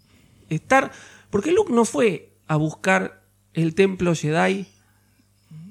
estar. 0.49 0.91
Porque 1.29 1.51
Luke 1.51 1.71
no 1.73 1.85
fue 1.85 2.29
a 2.47 2.55
buscar 2.55 3.21
el 3.53 3.75
templo 3.75 4.13
Jedi 4.15 4.65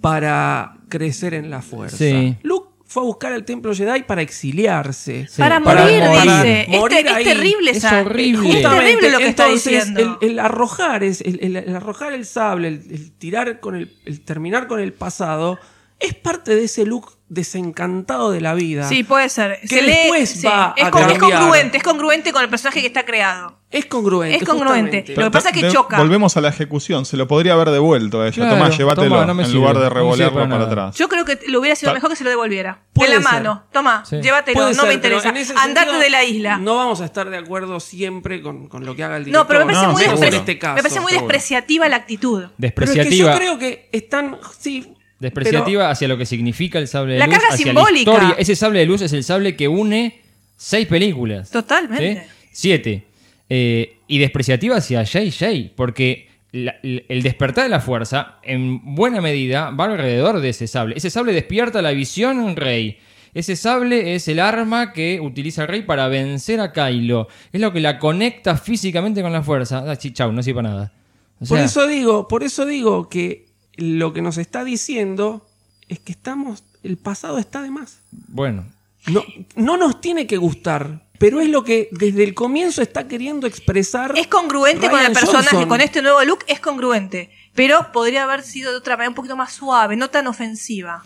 para 0.00 0.76
crecer 0.88 1.34
en 1.34 1.50
la 1.50 1.62
fuerza. 1.62 1.96
Sí. 1.96 2.36
Luke 2.42 2.68
fue 2.84 3.02
a 3.02 3.06
buscar 3.06 3.32
el 3.32 3.44
templo 3.44 3.74
Jedi 3.74 4.02
para 4.02 4.20
exiliarse. 4.22 5.26
Para 5.38 5.60
Para 5.60 5.82
morir, 5.84 6.02
dice. 6.02 6.66
Morir 6.68 6.98
Este- 7.06 7.20
es 7.20 7.24
terrible 7.24 7.70
Es 7.70 7.84
horrible. 7.84 8.56
Es 8.58 8.62
terrible 8.62 9.10
lo 9.10 9.18
que 9.18 9.28
está 9.28 9.48
diciendo. 9.48 10.18
El, 10.20 10.30
el 10.30 10.38
arrojar 10.38 11.02
es, 11.02 11.20
el, 11.22 11.38
el- 11.42 11.56
el 11.56 11.76
arrojar 11.76 12.12
el 12.12 12.26
sable, 12.26 12.68
el, 12.68 12.74
el 12.90 13.12
tirar 13.12 13.60
con 13.60 13.76
el, 13.76 13.96
el 14.04 14.20
terminar 14.20 14.66
con 14.66 14.80
el 14.80 14.92
pasado, 14.92 15.58
es 16.00 16.14
parte 16.14 16.54
de 16.54 16.64
ese 16.64 16.84
look 16.84 17.16
desencantado 17.32 18.30
de 18.30 18.40
la 18.40 18.54
vida. 18.54 18.88
Sí, 18.88 19.04
puede 19.04 19.28
ser. 19.28 19.58
Que 19.62 19.68
Se 19.68 19.82
lee- 19.82 19.92
después 19.92 20.30
sí. 20.30 20.46
va 20.46 20.74
es, 20.76 20.84
a 20.84 20.90
con- 20.90 21.10
es 21.10 21.18
congruente, 21.18 21.76
es 21.78 21.82
congruente 21.82 22.32
con 22.32 22.42
el 22.42 22.48
personaje 22.48 22.80
que 22.80 22.86
está 22.86 23.04
creado. 23.04 23.58
Es 23.70 23.86
congruente. 23.86 24.36
Es 24.36 24.44
congruente. 24.44 24.98
justamente. 24.98 25.14
Lo 25.16 25.24
que 25.24 25.30
pasa 25.30 25.48
es 25.48 25.54
que 25.54 25.64
De- 25.64 25.72
choca. 25.72 25.96
Volvemos 25.96 26.36
a 26.36 26.42
la 26.42 26.48
ejecución. 26.50 27.06
Se 27.06 27.16
lo 27.16 27.26
podría 27.26 27.54
haber 27.54 27.70
devuelto 27.70 28.20
a 28.20 28.26
ella. 28.26 28.34
Claro, 28.34 28.56
Tomá, 28.56 28.68
llévatelo. 28.68 29.08
toma, 29.08 29.24
no 29.32 29.32
en 29.40 29.46
sirve, 29.46 29.58
lugar 29.60 29.76
de 29.78 29.82
no 29.84 29.88
revolearlo 29.90 30.34
para 30.40 30.50
para, 30.50 30.64
atrás. 30.64 30.96
Yo 30.98 31.08
creo 31.08 31.24
que 31.24 31.38
le 31.48 31.56
hubiera 31.56 31.74
sido 31.74 31.94
mejor 31.94 32.10
que 32.10 32.16
se 32.16 32.24
lo 32.24 32.28
devolviera. 32.30 32.82
Puede 32.92 33.12
de 33.12 33.16
la 33.16 33.22
ser. 33.22 33.32
mano. 33.32 33.62
Toma, 33.72 34.04
Sí. 34.04 34.20
llévatelo. 34.20 34.54
Puede 34.60 34.74
no 34.74 34.82
me 34.82 34.88
ser, 34.88 34.94
interesa. 34.96 35.28
Andate 35.30 35.46
sentido, 35.86 35.98
de 35.98 36.10
la 36.10 36.24
isla. 36.24 36.58
No 36.58 36.76
vamos 36.76 37.00
a 37.00 37.06
estar 37.06 37.30
de 37.30 37.38
acuerdo 37.38 37.80
siempre 37.80 38.42
con, 38.42 38.68
con 38.68 38.84
lo 38.84 38.94
que 38.94 39.04
haga 39.04 39.16
el 39.16 39.24
director. 39.24 39.42
No, 39.44 39.48
pero 39.48 39.60
me 39.60 39.72
parece, 39.72 39.86
No, 39.86 39.92
muy, 39.92 40.02
despre- 40.04 40.28
en 40.28 40.34
este 40.34 40.58
caso. 40.58 40.74
me 40.76 40.82
parece 40.82 41.00
muy 41.00 41.12
despreciativa 41.12 41.88
la 41.88 41.96
actitud. 41.96 42.40
Pero 42.40 42.46
es 42.46 42.50
que 42.50 42.66
Despreciativa. 42.66 43.32
yo 43.32 43.38
creo 43.38 43.58
que 43.58 43.88
están. 43.92 44.36
Sí. 44.58 44.94
Despreciativa 45.22 45.90
hacia 45.90 46.08
lo 46.08 46.18
que 46.18 46.26
significa 46.26 46.78
el 46.78 46.88
sable 46.88 47.14
de 47.14 47.18
La 47.20 47.26
luz. 47.26 47.34
carga 47.36 47.54
hacia 47.54 47.66
simbólica. 47.66 48.10
La 48.10 48.16
historia. 48.18 48.36
Ese 48.38 48.56
sable 48.56 48.78
de 48.80 48.86
luz 48.86 49.02
es 49.02 49.12
el 49.12 49.24
sable 49.24 49.56
que 49.56 49.68
une 49.68 50.20
seis 50.56 50.86
películas. 50.86 51.50
Totalmente. 51.50 52.24
¿sí? 52.24 52.48
Siete. 52.52 53.04
Eh, 53.48 53.96
y 54.08 54.18
despreciativa 54.18 54.76
hacia 54.76 55.02
JJ, 55.02 55.72
porque 55.76 56.28
la- 56.52 56.74
el 56.82 57.22
despertar 57.22 57.64
de 57.64 57.70
la 57.70 57.80
fuerza, 57.80 58.36
en 58.42 58.94
buena 58.94 59.20
medida, 59.20 59.70
va 59.70 59.84
alrededor 59.86 60.40
de 60.40 60.50
ese 60.50 60.66
sable. 60.66 60.96
Ese 60.96 61.10
sable 61.10 61.32
despierta 61.32 61.80
la 61.82 61.92
visión 61.92 62.46
en 62.46 62.56
Rey. 62.56 62.98
Ese 63.34 63.56
sable 63.56 64.14
es 64.14 64.28
el 64.28 64.40
arma 64.40 64.92
que 64.92 65.18
utiliza 65.20 65.62
el 65.62 65.68
rey 65.68 65.82
para 65.82 66.08
vencer 66.08 66.60
a 66.60 66.70
Kylo. 66.72 67.28
Es 67.50 67.60
lo 67.60 67.72
que 67.72 67.80
la 67.80 67.98
conecta 67.98 68.56
físicamente 68.58 69.22
con 69.22 69.32
la 69.32 69.42
fuerza. 69.42 69.84
Ah, 69.90 69.96
chau, 69.96 70.30
no 70.32 70.42
sirve 70.42 70.56
para 70.62 70.68
nada. 70.74 70.92
O 71.40 71.46
Por 71.46 71.58
eso 71.58 71.86
digo, 71.86 72.28
por 72.28 72.42
eso 72.42 72.66
digo 72.66 73.08
que 73.08 73.46
lo 73.76 74.12
que 74.12 74.22
nos 74.22 74.38
está 74.38 74.64
diciendo 74.64 75.46
es 75.88 75.98
que 75.98 76.12
estamos. 76.12 76.64
El 76.82 76.96
pasado 76.96 77.38
está 77.38 77.62
de 77.62 77.70
más. 77.70 77.98
Bueno, 78.10 78.64
No, 79.06 79.22
no 79.56 79.76
nos 79.76 80.00
tiene 80.00 80.26
que 80.26 80.36
gustar, 80.36 81.02
pero 81.18 81.40
es 81.40 81.48
lo 81.48 81.64
que 81.64 81.88
desde 81.92 82.22
el 82.24 82.34
comienzo 82.34 82.82
está 82.82 83.08
queriendo 83.08 83.46
expresar. 83.46 84.12
Es 84.16 84.26
congruente 84.28 84.88
con 84.90 85.00
el 85.00 85.12
personaje, 85.12 85.48
Johnson. 85.50 85.68
con 85.68 85.80
este 85.80 86.02
nuevo 86.02 86.22
look 86.24 86.40
es 86.46 86.60
congruente. 86.60 87.30
Pero 87.54 87.90
podría 87.92 88.22
haber 88.24 88.42
sido 88.42 88.70
de 88.70 88.78
otra 88.78 88.96
manera 88.96 89.10
un 89.10 89.14
poquito 89.14 89.36
más 89.36 89.52
suave, 89.52 89.96
no 89.96 90.08
tan 90.08 90.26
ofensiva. 90.26 91.04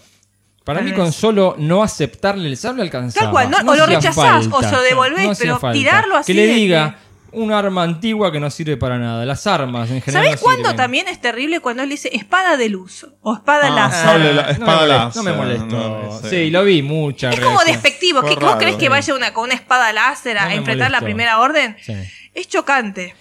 Para 0.64 0.80
mí 0.80 0.90
vez. 0.90 0.98
con 0.98 1.12
solo 1.12 1.54
no 1.58 1.82
aceptarle 1.82 2.48
el 2.48 2.56
sable 2.56 2.82
alcanzaba. 2.82 3.26
Tal 3.26 3.32
cual, 3.32 3.50
no- 3.50 3.72
o 3.72 3.76
lo 3.76 3.86
rechazás, 3.86 4.46
o 4.50 4.62
se 4.62 4.70
lo 4.72 4.82
devolvés, 4.82 5.38
pero 5.38 5.58
falta. 5.58 5.72
tirarlo 5.78 6.16
así 6.16 6.32
Que 6.32 6.34
le 6.34 6.46
diga 6.54 6.98
un 7.36 7.52
arma 7.52 7.82
antigua 7.84 8.32
que 8.32 8.40
no 8.40 8.50
sirve 8.50 8.76
para 8.76 8.98
nada. 8.98 9.24
Las 9.24 9.46
armas 9.46 9.90
en 9.90 10.00
general 10.02 10.24
¿Sabés 10.26 10.40
no 10.40 10.44
cuándo 10.44 10.62
sirven. 10.64 10.76
también 10.76 11.08
es 11.08 11.20
terrible 11.20 11.60
cuando 11.60 11.82
él 11.82 11.90
dice 11.90 12.10
espada 12.12 12.56
de 12.56 12.68
luz 12.68 13.06
o 13.22 13.34
espada 13.34 13.68
Ah, 13.68 13.70
láser? 13.70 14.34
la- 14.34 14.42
no 14.42 14.46
me 14.46 14.52
espada 14.52 15.12
No 15.14 15.22
me 15.22 15.32
molestó. 15.32 15.66
no, 15.66 16.20
sí. 16.22 16.28
sí. 16.30 16.50
lo 16.50 16.64
vi 16.64 16.82
muchas 16.82 17.34
Es 17.34 17.40
como 17.40 17.62
despectivo. 17.64 18.22
¿Que 18.22 18.34
¿Vos 18.36 18.56
crees 18.56 18.76
que 18.76 18.88
vaya 18.88 19.14
una, 19.14 19.32
con 19.32 19.44
una 19.44 19.54
espada 19.54 19.92
láser 19.92 20.38
a 20.38 20.52
enfrentar 20.54 20.90
la 20.90 21.00
primera 21.00 21.38
orden? 21.40 21.76
Sí. 21.82 21.94
Es 22.34 22.48
chocante. 22.48 23.14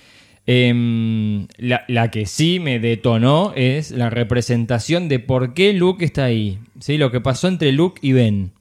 Em, 0.48 1.48
la, 1.58 1.84
la 1.88 2.12
que 2.12 2.26
sí 2.26 2.60
me 2.60 2.80
detonó 2.80 3.52
es 3.56 3.92
la 3.92 4.10
representación 4.12 5.10
de 5.10 5.20
por 5.20 5.54
qué 5.54 5.74
Luke 5.74 6.06
está 6.06 6.26
ahí. 6.26 6.60
¿Sí? 6.80 6.98
Lo 6.98 7.12
que 7.12 7.20
pasó 7.20 7.48
entre 7.48 7.72
Luke 7.72 8.00
y 8.04 8.14
Ben. 8.14 8.52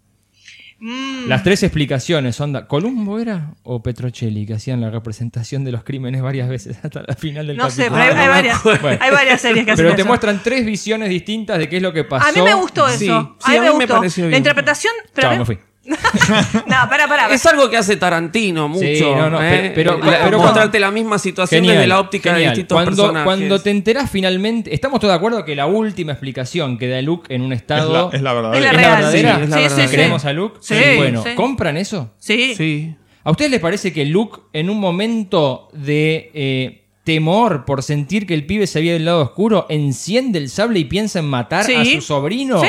Mm. 0.81 1.29
Las 1.29 1.43
tres 1.43 1.63
explicaciones 1.63 2.37
son... 2.37 2.53
da- 2.53 2.67
¿Columbo 2.67 3.19
era 3.19 3.55
o 3.63 3.83
Petrocelli 3.83 4.45
que 4.47 4.55
hacían 4.55 4.81
la 4.81 4.91
representación 4.91 5.65
de 5.65 5.73
los 5.73 5.85
crímenes 5.85 6.21
varias 6.21 6.49
veces 6.49 6.79
hasta 6.83 7.03
la 7.07 7.15
final 7.15 7.47
del 7.47 7.57
No 7.57 7.71
sé, 7.71 7.87
capítulo? 7.87 8.03
pero 8.03 8.15
hay, 8.15 8.21
hay 8.23 8.29
varias, 8.29 8.63
Bueno. 8.83 8.99
hay 9.01 9.11
varias 9.11 9.41
series 9.41 9.65
que 9.65 9.71
hacen 9.73 9.85
Pero 9.85 9.95
te 9.95 10.03
eso. 10.03 10.09
muestran 10.09 10.41
tres 10.43 10.67
visiones 10.67 11.09
distintas 11.09 11.59
de 11.59 11.69
qué 11.69 11.77
es 11.79 11.83
lo 11.83 11.93
que 11.93 12.05
pasó. 12.05 12.29
A 12.29 12.33
mí 12.33 12.43
me 12.43 12.55
gustó 12.55 12.87
eso. 12.89 12.99
Sí, 12.99 13.09
a 13.09 13.21
mí 13.21 13.57
a 13.57 13.61
me 13.61 13.61
mí 13.61 13.61
me 13.67 13.71
gustó. 13.85 13.95
pareció 13.97 14.25
la 14.25 14.29
bien. 14.29 14.39
interpretación. 14.39 14.93
Pero 15.15 15.29
Chao, 15.29 15.39
me 15.39 15.45
fui. 15.45 15.59
No, 16.67 16.77
pará, 16.89 17.07
pará. 17.09 17.29
Es 17.35 17.45
algo 17.47 17.69
que 17.69 17.77
hace 17.77 17.97
Tarantino 17.97 18.69
mucho. 18.69 18.87
Sí, 18.87 19.01
no, 19.03 19.29
no, 19.31 19.43
¿eh? 19.43 19.73
pero- 19.75 19.99
pero- 20.01 20.11
La- 20.11 20.25
pero 20.25 20.39
mostrarte 20.39 20.79
la 20.81 20.91
misma 20.91 21.19
situación 21.19 21.59
Genial, 21.61 21.77
desde 21.77 21.87
la 21.89 22.01
óptica 22.01 22.35
de 22.35 22.45
distintos 22.45 22.75
cuando, 22.77 22.91
personajes. 23.03 23.25
Cuando 23.25 23.61
te 23.61 23.71
enterás 23.71 24.11
finalmente, 24.11 24.75
estamos 24.75 25.01
todos 25.01 25.13
de 25.13 25.17
acuerdo 25.17 25.45
que 25.45 25.55
la 25.55 25.67
última 25.67 26.13
explicación 26.13 26.79
que 26.79 26.89
da 26.89 27.03
Luke 27.03 27.35
en 27.35 27.43
un 27.43 27.53
estado 27.53 28.11
Es 28.13 28.13
la- 28.13 28.17
es 28.17 28.23
la 28.23 28.33
verdadera. 28.33 28.59
Es 28.59 28.65
la 28.65 28.71
¿Es 28.71 28.77
real, 28.77 28.97
verdadera? 28.97 29.37
sí, 29.37 29.43
es 29.65 29.73
la 29.79 29.87
Sí, 29.87 29.93
¿Creemos 29.95 30.25
a 30.25 30.33
Luke? 30.33 30.59
Sí, 30.61 30.75
Bueno, 30.97 31.23
sí. 31.23 31.31
¿compran 31.35 31.77
eso? 31.77 32.13
Sí. 32.19 32.55
Sí. 32.57 32.95
¿A 33.23 33.31
ustedes 33.31 33.51
les 33.51 33.61
parece 33.61 33.93
que 33.93 34.05
Luke, 34.05 34.41
en 34.53 34.71
un 34.71 34.79
momento 34.81 35.69
de 35.73 36.31
eh, 36.35 36.85
temor 37.05 37.65
por 37.67 37.83
sentir 37.83 38.27
que 38.27 38.35
el 38.35 38.47
pibe 38.47 38.67
se 38.67 38.79
había 38.79 38.93
del 38.95 39.05
lado 39.05 39.23
oscuro, 39.23 39.67
enciende 39.69 40.39
el 40.39 40.49
sable 40.49 40.79
y 40.79 40.85
piensa 40.85 41.19
en 41.19 41.27
matar 41.27 41.65
Sí. 41.65 41.75
a 41.75 41.85
su 41.85 42.01
sobrino? 42.01 42.61
Sí, 42.63 42.69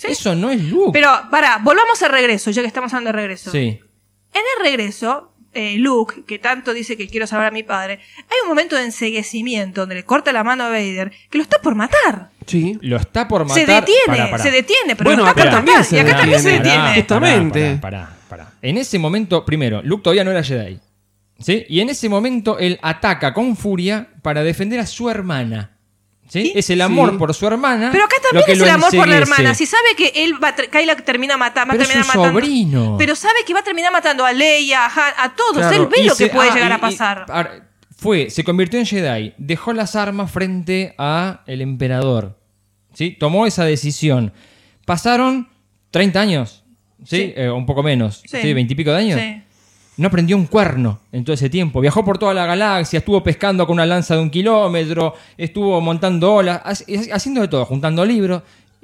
sí. 0.00 0.08
Eso 0.12 0.34
no 0.34 0.50
es 0.50 0.62
Luke. 0.64 0.90
Pero, 0.92 1.10
pará, 1.30 1.58
volvamos 1.62 2.02
al 2.02 2.10
regreso, 2.12 2.50
ya 2.50 2.62
que 2.62 2.68
estamos 2.68 2.92
hablando 2.92 3.08
de 3.08 3.12
regreso. 3.22 3.50
sí. 3.50 3.80
En 4.32 4.42
el 4.58 4.64
regreso, 4.64 5.32
eh, 5.52 5.74
Luke, 5.78 6.22
que 6.24 6.38
tanto 6.38 6.72
dice 6.72 6.96
que 6.96 7.08
quiero 7.08 7.26
salvar 7.26 7.48
a 7.48 7.50
mi 7.50 7.64
padre, 7.64 7.94
hay 8.18 8.36
un 8.44 8.48
momento 8.48 8.76
de 8.76 8.84
enseguecimiento 8.84 9.80
donde 9.80 9.96
le 9.96 10.04
corta 10.04 10.32
la 10.32 10.44
mano 10.44 10.62
a 10.62 10.68
Vader 10.68 11.10
que 11.28 11.38
lo 11.38 11.42
está 11.42 11.60
por 11.60 11.74
matar. 11.74 12.30
Sí. 12.46 12.78
Lo 12.80 12.96
está 12.96 13.26
por 13.26 13.44
matar. 13.44 13.64
Se 13.64 13.66
detiene, 13.72 14.06
Pará, 14.06 14.30
pará. 14.30 14.42
se 14.44 14.50
detiene, 14.52 14.94
pero 14.96 15.10
Bueno, 15.10 15.24
lo 15.24 15.28
está 15.28 15.40
acá 15.40 15.50
por 15.50 15.58
también 15.58 15.78
matar. 15.78 15.90
se 15.90 15.96
y 15.96 15.98
acá 15.98 16.16
también 16.16 16.40
se 16.40 16.48
detiene. 16.50 16.68
detiene. 16.68 16.78
Pará. 16.86 16.94
Justamente. 16.94 17.78
Pará, 17.80 18.06
pará, 18.06 18.16
pará. 18.44 18.52
En 18.62 18.78
ese 18.78 18.98
momento, 19.00 19.44
primero, 19.44 19.82
Luke 19.82 20.04
todavía 20.04 20.22
no 20.22 20.30
era 20.30 20.44
Jedi. 20.44 20.78
¿Sí? 21.40 21.64
Y 21.68 21.80
en 21.80 21.88
ese 21.90 22.08
momento 22.08 22.56
él 22.60 22.78
ataca 22.82 23.34
con 23.34 23.56
furia 23.56 24.10
para 24.22 24.44
defender 24.44 24.78
a 24.78 24.86
su 24.86 25.10
hermana. 25.10 25.76
¿Sí? 26.30 26.52
Es 26.54 26.70
el 26.70 26.80
amor 26.80 27.10
Sí. 27.10 27.16
por 27.18 27.34
su 27.34 27.46
hermana. 27.46 27.90
Pero 27.90 28.04
acá 28.04 28.16
también 28.22 28.44
es 28.48 28.60
el 28.62 28.68
amor 28.70 28.90
por 28.94 29.08
la 29.08 29.16
hermana. 29.16 29.52
Si 29.54 29.66
sabe 29.66 29.96
que 29.96 30.12
él 30.14 30.42
va 30.42 30.48
a 30.48 30.54
ter- 30.54 30.70
Kylo 30.70 30.94
termina 30.96 31.36
matando, 31.36 31.74
Pero 31.76 31.84
su 31.84 31.98
matando. 31.98 32.28
sobrino. 32.28 32.96
Pero 32.98 33.16
sabe 33.16 33.40
que 33.46 33.52
va 33.52 33.60
a 33.60 33.64
terminar 33.64 33.90
matando 33.92 34.24
a 34.24 34.32
Leia, 34.32 34.86
a 34.86 34.88
Han, 34.88 35.14
a 35.18 35.34
todos. 35.34 35.58
Claro, 35.58 35.82
él 35.82 35.88
ve 35.90 36.04
lo 36.04 36.14
que 36.14 36.28
puede 36.28 36.50
ah, 36.50 36.54
llegar 36.54 36.70
y- 36.70 36.74
a 36.74 36.76
y- 36.76 36.80
pasar. 36.80 37.26
fue, 37.96 38.30
se 38.30 38.44
convirtió 38.44 38.78
en 38.78 38.86
Jedi, 38.86 39.34
dejó 39.38 39.72
las 39.72 39.96
armas 39.96 40.30
frente 40.30 40.94
a 40.98 41.42
el 41.46 41.60
emperador. 41.60 42.38
¿Sí? 42.94 43.10
Tomó 43.18 43.46
esa 43.46 43.64
decisión. 43.64 44.32
Pasaron 44.84 45.48
30 45.90 46.20
años. 46.20 46.64
¿Sí? 47.04 47.16
Sí. 47.16 47.32
Eh, 47.36 47.50
un 47.50 47.66
poco 47.66 47.82
menos. 47.82 48.22
Sí. 48.26 48.38
¿Sí? 48.40 48.52
20 48.54 48.72
y 48.72 48.76
pico 48.76 48.90
de 48.92 48.96
años. 48.96 49.20
No 50.00 50.08
aprendió 50.08 50.36
un 50.36 50.46
cuerno 50.46 51.00
en 51.12 51.24
todo 51.24 51.34
ese 51.34 51.50
tiempo. 51.50 51.80
Viajó 51.80 52.04
por 52.04 52.16
toda 52.18 52.32
la 52.32 52.46
galaxia, 52.46 52.98
estuvo 53.00 53.22
pescando 53.22 53.66
con 53.66 53.74
una 53.74 53.84
lanza 53.86 54.14
de 54.16 54.22
un 54.22 54.30
kilómetro, 54.30 55.14
estuvo 55.36 55.80
montando 55.80 56.34
olas, 56.34 56.60
ha- 56.64 57.14
haciendo 57.14 57.40
de 57.42 57.48
todo, 57.48 57.64
juntando 57.66 58.04
libros. 58.04 58.42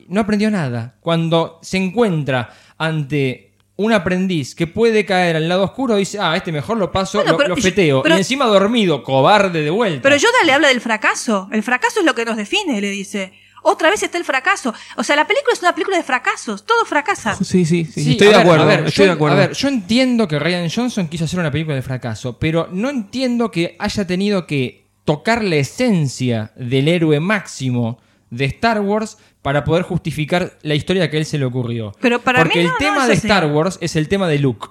No 0.08 0.20
aprendió 0.20 0.50
nada. 0.50 0.94
Cuando 1.00 1.58
se 1.62 1.78
encuentra 1.78 2.50
ante 2.76 3.52
un 3.76 3.92
aprendiz 3.92 4.54
que 4.54 4.66
puede 4.66 5.04
caer 5.04 5.36
al 5.36 5.48
lado 5.48 5.64
oscuro 5.64 5.96
dice, 5.96 6.18
ah, 6.20 6.34
este 6.36 6.50
mejor 6.52 6.78
lo 6.78 6.90
paso, 6.92 7.18
Bueno, 7.18 7.32
lo, 7.32 7.36
pero- 7.38 7.48
lo 7.50 7.56
feteo. 7.56 8.02
pero- 8.02 8.14
y 8.14 8.18
encima 8.18 8.46
dormido, 8.46 9.02
cobarde 9.02 9.62
de 9.62 9.70
vuelta. 9.70 10.02
Pero 10.02 10.16
Yoda 10.16 10.44
le 10.44 10.52
habla 10.52 10.68
del 10.68 10.80
fracaso. 10.80 11.48
El 11.52 11.62
fracaso 11.62 12.00
es 12.00 12.06
lo 12.06 12.14
que 12.14 12.24
nos 12.24 12.36
define, 12.36 12.80
le 12.80 12.90
dice. 12.90 13.32
Otra 13.68 13.90
vez 13.90 14.00
está 14.00 14.16
el 14.16 14.24
fracaso. 14.24 14.72
O 14.96 15.02
sea, 15.02 15.16
la 15.16 15.26
película 15.26 15.52
es 15.52 15.60
una 15.60 15.74
película 15.74 15.96
de 15.96 16.04
fracasos. 16.04 16.64
Todo 16.64 16.84
fracasa. 16.84 17.34
Sí, 17.34 17.64
sí, 17.64 17.84
sí. 17.84 18.04
Sí, 18.04 18.10
estoy 18.12 18.28
a 18.28 18.30
de 18.30 18.36
ver, 18.36 18.46
acuerdo. 18.46 18.62
a 18.62 18.66
ver, 18.66 18.78
estoy 18.86 19.04
yo, 19.04 19.04
de 19.06 19.10
acuerdo. 19.10 19.36
a 19.36 19.40
ver, 19.40 19.52
yo 19.54 19.66
entiendo 19.68 20.28
que 20.28 20.38
Ryan 20.38 20.70
Johnson 20.70 21.08
quiso 21.08 21.24
hacer 21.24 21.40
una 21.40 21.50
película 21.50 21.74
de 21.74 21.82
fracaso, 21.82 22.38
pero 22.38 22.68
no 22.70 22.90
entiendo 22.90 23.50
que 23.50 23.74
haya 23.80 24.06
tenido 24.06 24.46
que 24.46 24.86
tocar 25.04 25.42
la 25.42 25.56
esencia 25.56 26.52
del 26.54 26.86
héroe 26.86 27.18
máximo 27.18 27.98
de 28.30 28.44
Star 28.44 28.80
Wars 28.80 29.18
para 29.42 29.64
poder 29.64 29.82
justificar 29.82 30.58
la 30.62 30.74
historia 30.76 31.10
que 31.10 31.16
a 31.16 31.20
él 31.20 31.26
se 31.26 31.36
le 31.38 31.44
ocurrió. 31.44 31.92
Pero 32.00 32.20
para 32.20 32.40
Porque 32.44 32.58
mí 32.58 32.64
el 32.64 32.66
no, 32.68 32.72
no 32.72 32.78
tema 32.78 33.06
de. 33.08 33.14
Star 33.14 33.46
Wars 33.46 33.78
es 33.80 33.96
el 33.96 34.06
tema 34.08 34.28
de 34.28 34.38
Luke. 34.38 34.68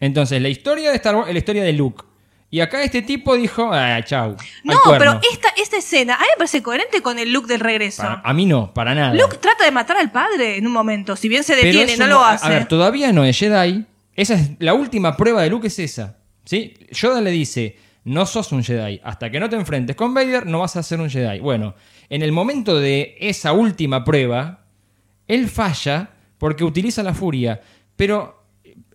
Entonces, 0.00 0.42
la 0.42 0.48
historia 0.48 0.90
de 0.90 0.96
Star 0.96 1.14
Wars 1.14 1.28
es 1.28 1.34
la 1.34 1.38
historia 1.38 1.62
de 1.62 1.72
Luke. 1.72 2.02
Y 2.54 2.60
acá 2.60 2.84
este 2.84 3.02
tipo 3.02 3.34
dijo, 3.34 3.68
ah, 3.72 4.00
chau. 4.04 4.36
No, 4.62 4.78
cuerno". 4.84 5.18
pero 5.18 5.20
esta, 5.32 5.48
esta 5.60 5.76
escena 5.76 6.14
a 6.14 6.20
mí 6.20 6.26
me 6.34 6.36
parece 6.36 6.62
coherente 6.62 7.02
con 7.02 7.18
el 7.18 7.32
look 7.32 7.48
del 7.48 7.58
regreso. 7.58 8.02
Para- 8.02 8.22
a 8.24 8.32
mí 8.32 8.46
no, 8.46 8.72
para 8.72 8.94
nada. 8.94 9.12
Luke 9.12 9.38
trata 9.38 9.64
de 9.64 9.72
matar 9.72 9.96
al 9.96 10.12
padre 10.12 10.56
en 10.56 10.64
un 10.64 10.72
momento. 10.72 11.16
Si 11.16 11.28
bien 11.28 11.42
se 11.42 11.56
detiene, 11.56 11.96
no 11.96 12.06
lo 12.06 12.24
hace. 12.24 12.46
A 12.46 12.50
ver, 12.50 12.68
todavía 12.68 13.12
no 13.12 13.24
es 13.24 13.36
Jedi. 13.36 13.84
Esa 14.14 14.34
es 14.34 14.50
la 14.60 14.72
última 14.72 15.16
prueba 15.16 15.42
de 15.42 15.50
Luke 15.50 15.66
es 15.66 15.80
esa. 15.80 16.18
¿Sí? 16.44 16.74
Yoda 16.92 17.20
le 17.20 17.32
dice, 17.32 17.76
no 18.04 18.24
sos 18.24 18.52
un 18.52 18.62
Jedi. 18.62 19.00
Hasta 19.02 19.32
que 19.32 19.40
no 19.40 19.50
te 19.50 19.56
enfrentes 19.56 19.96
con 19.96 20.14
Vader, 20.14 20.46
no 20.46 20.60
vas 20.60 20.76
a 20.76 20.84
ser 20.84 21.00
un 21.00 21.10
Jedi. 21.10 21.40
Bueno, 21.40 21.74
en 22.08 22.22
el 22.22 22.30
momento 22.30 22.78
de 22.78 23.16
esa 23.18 23.52
última 23.52 24.04
prueba, 24.04 24.60
él 25.26 25.48
falla 25.48 26.10
porque 26.38 26.62
utiliza 26.62 27.02
la 27.02 27.14
furia. 27.14 27.60
Pero 27.96 28.43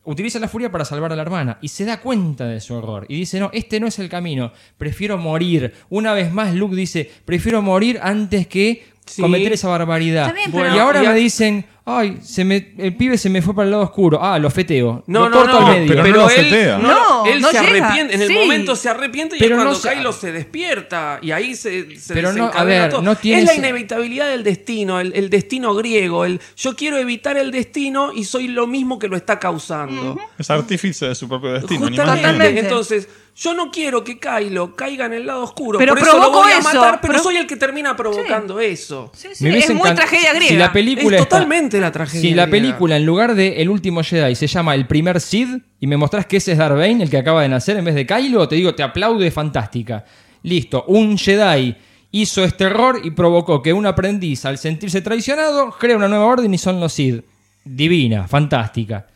utiliza 0.09 0.39
la 0.39 0.47
furia 0.47 0.71
para 0.71 0.85
salvar 0.85 1.11
a 1.13 1.15
la 1.15 1.21
hermana. 1.21 1.57
Y 1.61 1.67
se 1.69 1.85
da 1.85 1.99
cuenta 2.01 2.45
de 2.47 2.59
su 2.59 2.77
error. 2.77 3.05
Y 3.09 3.15
dice, 3.15 3.39
no, 3.39 3.49
este 3.53 3.79
no 3.79 3.87
es 3.87 3.99
el 3.99 4.09
camino. 4.09 4.51
Prefiero 4.77 5.17
morir. 5.17 5.73
Una 5.89 6.13
vez 6.13 6.31
más, 6.31 6.53
Luke 6.55 6.75
dice, 6.75 7.09
prefiero 7.25 7.61
morir 7.61 7.99
antes 8.01 8.47
que 8.47 8.83
Sí. 9.05 9.23
cometer 9.23 9.51
esa 9.53 9.67
barbaridad. 9.69 10.27
Está 10.27 10.35
bien, 10.35 10.51
Bueno, 10.51 10.75
y 10.75 10.77
ahora 10.79 11.03
y 11.03 11.07
me 11.07 11.15
dicen, 11.15 11.65
ay, 11.97 12.17
se 12.21 12.43
me, 12.45 12.73
el 12.77 12.95
pibe 12.95 13.17
se 13.17 13.29
me 13.29 13.41
fue 13.41 13.53
para 13.55 13.65
el 13.65 13.71
lado 13.71 13.83
oscuro. 13.83 14.19
Ah, 14.23 14.37
lo 14.39 14.49
feteo. 14.49 15.03
No, 15.07 15.21
lo 15.21 15.29
no, 15.29 15.35
corto 15.37 15.59
no, 15.61 15.67
al 15.67 15.73
medio. 15.79 16.01
pero, 16.03 16.15
lo 16.17 16.29
él, 16.29 16.35
fetea. 16.45 16.77
no, 16.77 16.87
No, 16.87 17.25
él 17.25 17.41
no 17.41 17.49
se 17.49 17.59
llega. 17.61 17.87
arrepiente, 17.87 18.15
en 18.15 18.21
el 18.21 18.27
Sí. 18.27 18.33
momento 18.33 18.75
se 18.75 18.89
arrepiente 18.89 19.35
y 19.35 19.39
Pero 19.39 19.55
es 19.55 19.57
cuando 19.57 19.73
no 19.73 19.79
se- 19.79 19.89
Kylo 19.89 20.11
se 20.13 20.31
despierta 20.31 21.19
y 21.21 21.31
ahí 21.31 21.55
se, 21.55 21.99
se 21.99 22.13
Pero 22.13 22.31
no, 22.33 22.43
a 22.45 22.47
desencadena 22.47 22.81
ver, 22.83 22.91
todo. 22.91 23.01
no 23.01 23.15
tiene 23.15 23.39
Es 23.41 23.45
la 23.45 23.51
ese- 23.53 23.59
inevitabilidad 23.59 24.29
del 24.29 24.43
destino, 24.43 24.99
el, 24.99 25.13
el 25.15 25.29
destino 25.29 25.73
griego, 25.75 26.25
el 26.25 26.39
yo 26.57 26.75
quiero 26.75 26.97
evitar 26.97 27.37
el 27.37 27.51
destino 27.51 28.11
y 28.13 28.23
soy 28.25 28.47
lo 28.47 28.67
mismo 28.67 28.99
que 28.99 29.07
lo 29.07 29.15
está 29.17 29.39
causando. 29.39 30.17
Es 30.37 30.49
artífice 30.49 31.07
de 31.07 31.15
su 31.15 31.27
propio 31.27 31.53
destino. 31.53 31.87
Justamente, 31.87 32.59
entonces, 32.59 33.07
yo 33.35 33.53
no 33.53 33.71
quiero 33.71 34.03
que 34.03 34.19
Kylo 34.19 34.75
caiga 34.75 35.05
en 35.05 35.13
el 35.13 35.25
lado 35.25 35.43
oscuro, 35.43 35.79
Pero 35.79 35.93
por 35.95 36.03
eso 36.05 36.17
lo 36.17 36.29
voy 36.31 36.51
a 36.51 36.57
eso, 36.59 36.63
matar, 36.73 36.99
pero 37.01 37.13
pero- 37.13 37.23
soy 37.23 37.37
el 37.37 37.47
que 37.47 37.55
termina 37.55 37.95
provocando 37.95 38.59
eso. 38.59 39.11
Sí, 39.15 39.29
Me 39.45 39.57
es 39.59 39.73
muy 39.73 39.93
tragedia 39.93 40.33
griega. 40.33 40.49
Si 40.49 40.57
la 40.57 40.73
película 40.73 41.15
Es 41.17 41.21
está- 41.23 41.37
totalmente 41.79 41.99
la 41.99 42.05
tragedia 42.05 42.29
Si 42.29 42.35
la 42.35 42.47
película, 42.47 42.97
en 42.97 43.05
lugar 43.05 43.35
de 43.35 43.61
El 43.61 43.69
último 43.69 44.03
Jedi, 44.03 44.35
se 44.35 44.47
llama 44.47 44.75
El 44.75 44.87
primer 44.87 45.19
Sith 45.19 45.63
y 45.79 45.87
me 45.87 45.97
mostrás 45.97 46.25
que 46.25 46.37
ese 46.37 46.53
es 46.53 46.57
Darth 46.57 46.77
Bane, 46.77 47.03
el 47.03 47.09
que 47.09 47.17
acaba 47.17 47.41
de 47.41 47.49
nacer 47.49 47.77
en 47.77 47.85
vez 47.85 47.95
de 47.95 48.05
Kylo, 48.05 48.47
te 48.47 48.55
digo, 48.55 48.75
te 48.75 48.83
aplaudo, 48.83 49.23
es 49.23 49.33
fantástica. 49.33 50.05
Listo, 50.43 50.85
un 50.87 51.17
Jedi 51.17 51.75
hizo 52.11 52.43
este 52.43 52.65
error 52.65 53.01
y 53.03 53.11
provocó 53.11 53.61
que 53.61 53.73
un 53.73 53.85
aprendiz, 53.85 54.45
al 54.45 54.57
sentirse 54.57 55.01
traicionado, 55.01 55.71
crea 55.71 55.97
una 55.97 56.07
nueva 56.07 56.25
orden 56.25 56.53
y 56.53 56.57
son 56.57 56.79
los 56.79 56.93
Sith. 56.93 57.23
Divina, 57.65 58.27
fantástica. 58.27 59.07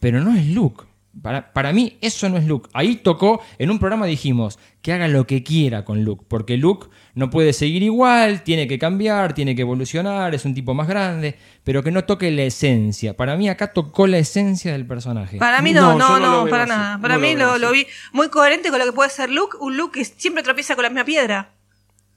Pero 0.00 0.20
no 0.20 0.34
es 0.34 0.46
Luke. 0.46 0.85
Para, 1.22 1.52
para 1.52 1.72
mí 1.72 1.96
eso 2.02 2.28
no 2.28 2.36
es 2.36 2.46
Luke. 2.46 2.68
Ahí 2.74 2.96
tocó, 2.96 3.40
en 3.58 3.70
un 3.70 3.78
programa 3.78 4.04
dijimos 4.06 4.58
que 4.82 4.92
haga 4.92 5.08
lo 5.08 5.26
que 5.26 5.42
quiera 5.42 5.84
con 5.84 6.04
Luke, 6.04 6.24
porque 6.28 6.56
Luke 6.58 6.88
no 7.14 7.30
puede 7.30 7.52
seguir 7.54 7.82
igual, 7.82 8.42
tiene 8.42 8.68
que 8.68 8.78
cambiar, 8.78 9.32
tiene 9.32 9.54
que 9.56 9.62
evolucionar, 9.62 10.34
es 10.34 10.44
un 10.44 10.54
tipo 10.54 10.74
más 10.74 10.86
grande, 10.88 11.36
pero 11.64 11.82
que 11.82 11.90
no 11.90 12.04
toque 12.04 12.30
la 12.30 12.42
esencia. 12.42 13.16
Para 13.16 13.34
mí 13.36 13.48
acá 13.48 13.72
tocó 13.72 14.06
la 14.06 14.18
esencia 14.18 14.72
del 14.72 14.86
personaje. 14.86 15.38
Para 15.38 15.62
mí 15.62 15.72
no, 15.72 15.96
No, 15.98 16.18
no, 16.20 16.48
para 16.50 16.64
así. 16.64 16.70
nada. 16.70 16.98
Para 17.00 17.14
No 17.14 17.20
mí 17.20 17.34
lo, 17.34 17.70
vi 17.72 17.86
muy 18.12 18.28
coherente 18.28 18.68
con 18.70 18.78
lo 18.78 18.84
que 18.84 18.92
puede 18.92 19.08
ser 19.10 19.30
Luke. 19.30 19.56
Un 19.58 19.76
Luke 19.78 19.98
que 19.98 20.04
siempre 20.04 20.42
tropieza 20.42 20.74
con 20.74 20.82
la 20.82 20.90
misma 20.90 21.04
piedra. 21.04 21.52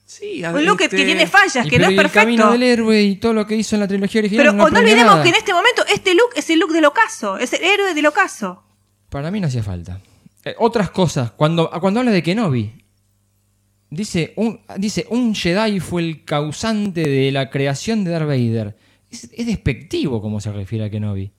Sí, 0.06 0.44
Un 0.44 0.66
Luke 0.66 0.80
que- 0.80 0.84
este- 0.86 0.98
que 0.98 1.06
tiene 1.06 1.28
fallas, 1.28 1.66
Y 1.66 1.70
que 1.70 1.78
no 1.80 1.86
es 1.86 1.92
y 1.92 1.98
el 1.98 2.10
camino 2.12 2.44
perfecto. 2.46 2.52
del 2.52 2.64
héroe 2.64 3.02
y 3.04 3.16
todo 3.16 3.32
lo 3.34 3.46
que 3.48 3.56
hizo 3.56 3.76
en 3.76 3.82
la 3.82 3.88
trilogía 3.88 4.20
original. 4.20 4.44
Pero 4.48 4.54
no, 4.58 4.64
olvidemos 4.66 5.06
nada. 5.06 5.24
que 5.24 5.30
en 5.30 5.36
este 5.36 5.54
momento 5.54 5.86
este 5.88 6.16
Luke 6.16 6.34
es 6.38 6.50
el 6.50 6.60
Luke 6.60 6.74
del 6.74 6.86
ocaso. 6.86 7.38
Es 7.38 7.54
el 7.54 7.64
héroe 7.64 7.94
del 7.94 8.06
ocaso. 8.08 8.64
Para 9.10 9.32
mí 9.32 9.40
no 9.40 9.48
hacía 9.48 9.64
falta. 9.64 10.00
Eh, 10.46 10.56
otras 10.60 10.90
cosas, 10.92 11.32
cuando, 11.32 11.70
cuando 11.82 12.00
habla 12.00 12.12
de 12.12 12.24
Kenobi, 12.24 12.72
dice 13.90 14.34
un, 14.36 14.60
dice, 14.78 15.06
un 15.10 15.34
Jedi 15.36 15.80
fue 15.80 16.02
el 16.02 16.24
causante 16.24 17.02
de 17.08 17.32
la 17.32 17.50
creación 17.50 18.04
de 18.04 18.12
Darth 18.12 18.28
Vader. 18.28 18.78
Es, 19.10 19.30
es 19.36 19.46
despectivo 19.48 20.22
como 20.22 20.40
se 20.40 20.52
refiere 20.52 20.86
a 20.86 20.90
Kenobi. 20.90 21.32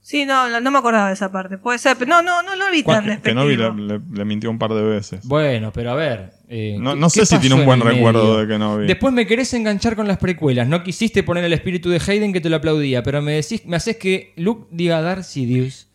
Sí, 0.00 0.24
no, 0.24 0.48
no, 0.48 0.58
no 0.62 0.70
me 0.70 0.78
acordaba 0.78 1.08
de 1.08 1.12
esa 1.12 1.30
parte. 1.30 1.58
Puede 1.58 1.78
ser, 1.78 1.94
pero 1.98 2.08
no, 2.08 2.22
no, 2.22 2.42
no 2.42 2.56
lo 2.56 2.70
vi 2.72 2.82
tan 2.82 3.04
despectivo. 3.04 3.46
Kenobi 3.46 3.56
le, 3.86 3.98
le- 3.98 4.04
le 4.10 4.24
mintió 4.24 4.50
un 4.50 4.58
par 4.58 4.72
de 4.72 4.82
veces. 4.82 5.20
Bueno, 5.24 5.70
pero 5.70 5.90
a 5.90 5.94
ver. 5.94 6.32
eh, 6.48 6.76
No- 6.80 6.94
¿qué- 6.94 7.00
no 7.00 7.10
sé 7.10 7.26
si 7.26 7.36
tiene 7.38 7.56
un 7.56 7.66
buen 7.66 7.80
recuerdo 7.82 8.22
medio? 8.24 8.36
de 8.38 8.46
Kenobi. 8.48 8.86
Después 8.86 9.12
me 9.12 9.26
querés 9.26 9.52
enganchar 9.52 9.96
con 9.96 10.08
las 10.08 10.16
precuelas. 10.16 10.66
No 10.66 10.82
quisiste 10.82 11.22
poner 11.22 11.44
el 11.44 11.52
espíritu 11.52 11.90
de 11.90 12.00
Hayden 12.04 12.32
que 12.32 12.40
te 12.40 12.48
lo 12.48 12.56
aplaudía, 12.56 13.02
pero 13.02 13.20
me 13.20 13.32
decís, 13.32 13.66
me 13.66 13.76
haces 13.76 13.96
que 13.98 14.32
Luke 14.36 14.66
diga 14.70 15.02
Darth 15.02 15.24
Sidious 15.24 15.87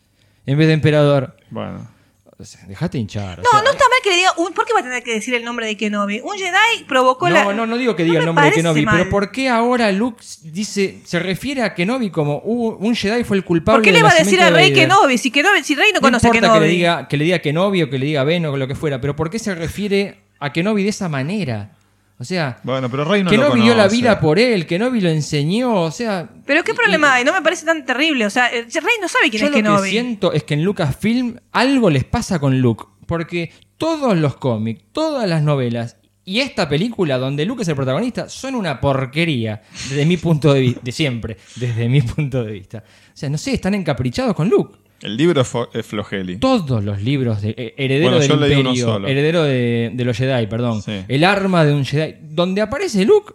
en 0.46 0.58
vez 0.58 0.66
de 0.66 0.72
emperador. 0.74 1.36
Bueno. 1.50 1.92
O 2.36 2.44
sea, 2.44 2.62
dejate 2.66 2.98
hinchar. 2.98 3.38
o 3.38 3.42
No, 3.44 3.48
sea, 3.48 3.62
no 3.62 3.70
está 3.70 3.84
mal 3.84 3.98
que 4.02 4.10
le 4.10 4.16
diga. 4.16 4.30
Un, 4.38 4.52
¿Por 4.52 4.66
qué 4.66 4.72
va 4.74 4.80
a 4.80 4.82
tener 4.82 5.04
que 5.04 5.14
decir 5.14 5.34
el 5.34 5.44
nombre 5.44 5.66
de 5.66 5.76
Kenobi? 5.76 6.20
Un 6.20 6.36
Jedi 6.36 6.84
provocó 6.88 7.28
la. 7.28 7.44
No, 7.44 7.52
no, 7.52 7.64
no 7.64 7.78
digo 7.78 7.94
que 7.94 8.02
diga 8.02 8.14
No 8.16 8.20
el 8.20 8.26
nombre 8.26 8.46
de 8.46 8.50
Kenobi, 8.52 8.84
mal. 8.84 8.96
pero 8.98 9.08
¿por 9.10 9.30
qué 9.30 9.48
ahora 9.48 9.92
Luke 9.92 10.22
dice, 10.42 10.98
se 11.04 11.20
refiere 11.20 11.62
a 11.62 11.74
Kenobi 11.74 12.10
como 12.10 12.40
"Uh, 12.44 12.70
un 12.80 12.96
Jedi 12.96 13.22
fue 13.22 13.36
el 13.36 13.44
culpable 13.44 13.78
¿Por 13.78 13.84
qué 13.84 13.92
le 13.92 14.02
va 14.02 14.08
a 14.10 14.14
decir 14.14 14.40
nacimiento 14.40 14.46
a 14.46 14.50
de 14.50 14.56
Rey 14.64 14.70
Vader"? 14.72 14.88
Kenobi? 14.88 15.18
Si, 15.18 15.30
Kenobi, 15.30 15.62
si 15.62 15.74
Rey 15.76 15.92
no, 15.92 15.98
No 16.00 16.00
conoce 16.00 16.26
a 16.26 16.28
importa 16.30 16.46
Kenobi. 16.48 16.58
que 16.60 16.66
le, 16.66 16.72
diga, 16.76 17.08
que 17.08 17.16
le 17.16 17.24
diga 17.24 17.38
Kenobi 17.38 17.82
o 17.82 17.90
que 17.90 17.98
le 18.00 18.06
diga 18.06 18.24
Ben 18.24 18.44
o 18.46 18.56
lo 18.56 18.66
que 18.66 18.74
fuera, 18.74 19.00
pero 19.00 19.14
¿por 19.14 19.30
qué 19.30 19.38
se 19.38 19.54
refiere 19.54 20.18
a 20.40 20.52
Kenobi 20.52 20.82
de 20.82 20.88
esa 20.88 21.08
manera? 21.08 21.70
O 22.16 22.24
sea, 22.24 22.58
Bueno, 22.62 22.88
pero 22.88 23.04
Rey 23.04 23.24
no 23.24 23.30
Kenobi 23.30 23.58
lo 23.58 23.64
dio 23.64 23.74
la 23.74 23.88
vida 23.88 24.20
por 24.20 24.38
él, 24.38 24.66
Kenobi 24.66 25.00
lo 25.00 25.08
enseñó, 25.08 25.82
o 25.82 25.90
sea... 25.90 26.28
Pero 26.46 26.62
qué 26.62 26.72
problema 26.72 27.14
hay, 27.14 27.24
no 27.24 27.32
me 27.32 27.42
parece 27.42 27.66
tan 27.66 27.84
terrible. 27.84 28.24
O 28.24 28.30
sea, 28.30 28.54
eh, 28.54 28.66
Rey 28.72 28.96
no 29.00 29.08
sabe 29.08 29.30
quién 29.30 29.40
Yo 29.40 29.46
es 29.46 29.52
lo 29.52 29.56
que 29.56 29.62
Kenobi. 29.62 29.90
siento 29.90 30.32
es 30.32 30.44
que 30.44 30.54
en 30.54 30.64
Lucasfilm 30.64 31.38
algo 31.52 31.90
les 31.90 32.04
pasa 32.04 32.38
con 32.38 32.60
Luke, 32.60 32.84
porque 33.06 33.52
todos 33.76 34.16
los 34.16 34.36
cómics, 34.36 34.84
todas 34.92 35.28
las 35.28 35.42
novelas 35.42 35.96
y 36.24 36.40
esta 36.40 36.68
película 36.68 37.18
donde 37.18 37.44
Luke 37.44 37.62
es 37.62 37.68
el 37.68 37.76
protagonista 37.76 38.28
son 38.28 38.54
una 38.54 38.80
porquería 38.80 39.60
desde 39.90 40.06
mi 40.06 40.16
punto 40.16 40.54
de 40.54 40.60
vista, 40.60 40.80
de 40.82 40.92
siempre, 40.92 41.36
desde 41.56 41.88
mi 41.88 42.00
punto 42.02 42.42
de 42.42 42.52
vista. 42.52 42.78
O 42.78 43.16
sea, 43.16 43.28
no 43.28 43.36
sé, 43.36 43.52
están 43.52 43.74
encaprichados 43.74 44.34
con 44.34 44.48
Luke. 44.48 44.78
El 45.04 45.16
libro 45.16 45.42
es, 45.42 45.86
Flogeli. 45.86 46.38
Todos 46.38 46.82
los 46.82 47.02
libros 47.02 47.42
de 47.42 47.50
eh, 47.56 47.74
Heredero 47.76 48.10
Bueno, 48.12 48.18
del 48.20 48.28
yo 48.28 48.36
leí 48.36 48.52
uno 48.54 48.70
Imperio, 48.70 48.86
solo. 48.86 49.06
Heredero 49.08 49.42
de, 49.44 49.90
de 49.94 50.04
los 50.04 50.16
Jedi, 50.16 50.46
perdón. 50.46 50.82
Sí. 50.82 51.04
El 51.06 51.24
arma 51.24 51.64
de 51.64 51.74
un 51.74 51.84
Jedi, 51.84 52.14
donde 52.22 52.62
aparece 52.62 53.04
Luke, 53.04 53.34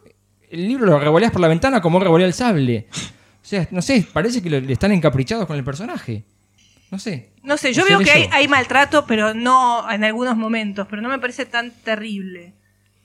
el 0.49 0.67
libro 0.67 0.87
lo 0.87 0.99
revoleas 0.99 1.31
por 1.31 1.41
la 1.41 1.47
ventana 1.47 1.79
como 1.79 1.99
revolea 1.99 2.25
el 2.27 2.33
sable. 2.33 2.87
O 2.91 3.45
sea, 3.49 3.67
no 3.71 3.81
sé, 3.81 4.05
parece 4.11 4.41
que 4.41 4.49
le 4.49 4.73
están 4.73 4.91
encaprichados 4.91 5.45
con 5.45 5.57
el 5.57 5.63
personaje. 5.63 6.23
No 6.91 6.97
sé. 6.97 7.29
No 7.43 7.55
sé, 7.55 7.71
yo 7.71 7.85
veo 7.85 7.99
que 7.99 8.09
hay, 8.09 8.27
hay 8.31 8.47
maltrato, 8.47 9.05
pero 9.07 9.35
no 9.35 9.89
en 9.91 10.03
algunos 10.03 10.35
momentos, 10.35 10.87
pero 10.89 11.01
no 11.03 11.09
me 11.09 11.19
parece 11.19 11.45
tan 11.45 11.71
terrible. 11.83 12.53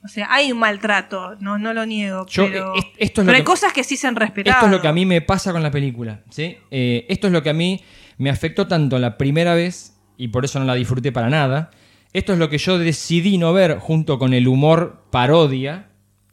O 0.03 0.09
sea, 0.09 0.27
hay 0.31 0.53
un 0.53 0.59
maltrato, 0.59 1.37
no, 1.41 1.59
no 1.59 1.73
lo 1.75 1.85
niego, 1.87 2.27
Yo, 2.27 2.47
pero, 2.47 2.75
eh, 2.77 2.79
es- 2.79 2.85
esto 3.09 3.21
es 3.21 3.27
lo 3.27 3.31
pero 3.31 3.37
hay 3.37 3.43
que- 3.43 3.45
cosas 3.47 3.73
que 3.75 3.85
sí 3.85 3.97
se 3.97 4.07
han 4.07 4.17
respetado. 4.17 4.57
Esto 4.57 4.67
es 4.67 4.73
lo 4.73 4.81
que 4.83 4.89
a 4.89 4.93
mí 4.93 5.05
me 5.07 5.21
pasa 5.21 5.53
con 5.53 5.63
la 5.63 5.71
película. 5.71 6.21
¿sí? 6.31 6.57
Eh, 6.71 7.07
esto 7.11 7.27
es 7.27 7.33
lo 7.33 7.43
que 7.43 7.51
a 7.51 7.55
mí 7.55 7.81
me 8.19 8.31
afectó 8.31 8.67
tanto 8.67 8.99
la 8.99 9.17
primera 9.19 9.55
vez 9.55 9.97
y 10.17 10.29
por 10.29 10.45
eso 10.45 10.59
no 10.59 10.65
la 10.65 10.75
disfruté 10.75 11.13
para 11.13 11.29
nada. 11.31 11.71
Esto 12.13 12.33
es 12.33 12.39
lo 12.39 12.49
que 12.49 12.59
yo 12.59 12.79
decidí 12.79 13.39
no 13.39 13.53
ver 13.53 13.79
junto 13.79 14.19
con 14.19 14.35
el 14.35 14.47
humor 14.49 15.05
parodia 15.11 15.89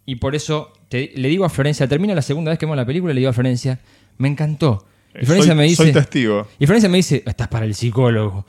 y 0.06 0.16
por 0.18 0.36
eso 0.36 0.74
te- 0.90 1.12
le 1.16 1.28
digo 1.30 1.46
a 1.46 1.50
Florencia, 1.50 1.88
termina 1.88 2.14
la 2.14 2.22
segunda 2.22 2.52
vez 2.52 2.60
que 2.60 2.66
vemos 2.66 2.78
la 2.78 2.86
película, 2.86 3.14
le 3.14 3.20
digo 3.22 3.30
a 3.30 3.34
Florencia, 3.34 3.80
me 4.18 4.28
encantó. 4.28 4.86
Y 5.14 5.20
Eh, 5.24 5.26
Florencia 5.26 5.52
soy- 5.54 5.58
me 5.58 5.64
dice, 5.64 5.76
soy 5.84 5.92
testigo. 5.92 6.48
Y 6.60 6.66
Florencia 6.66 6.90
me 6.90 6.98
dice, 6.98 7.24
estás 7.26 7.48
para 7.48 7.66
el 7.66 7.74
psicólogo. 7.76 8.46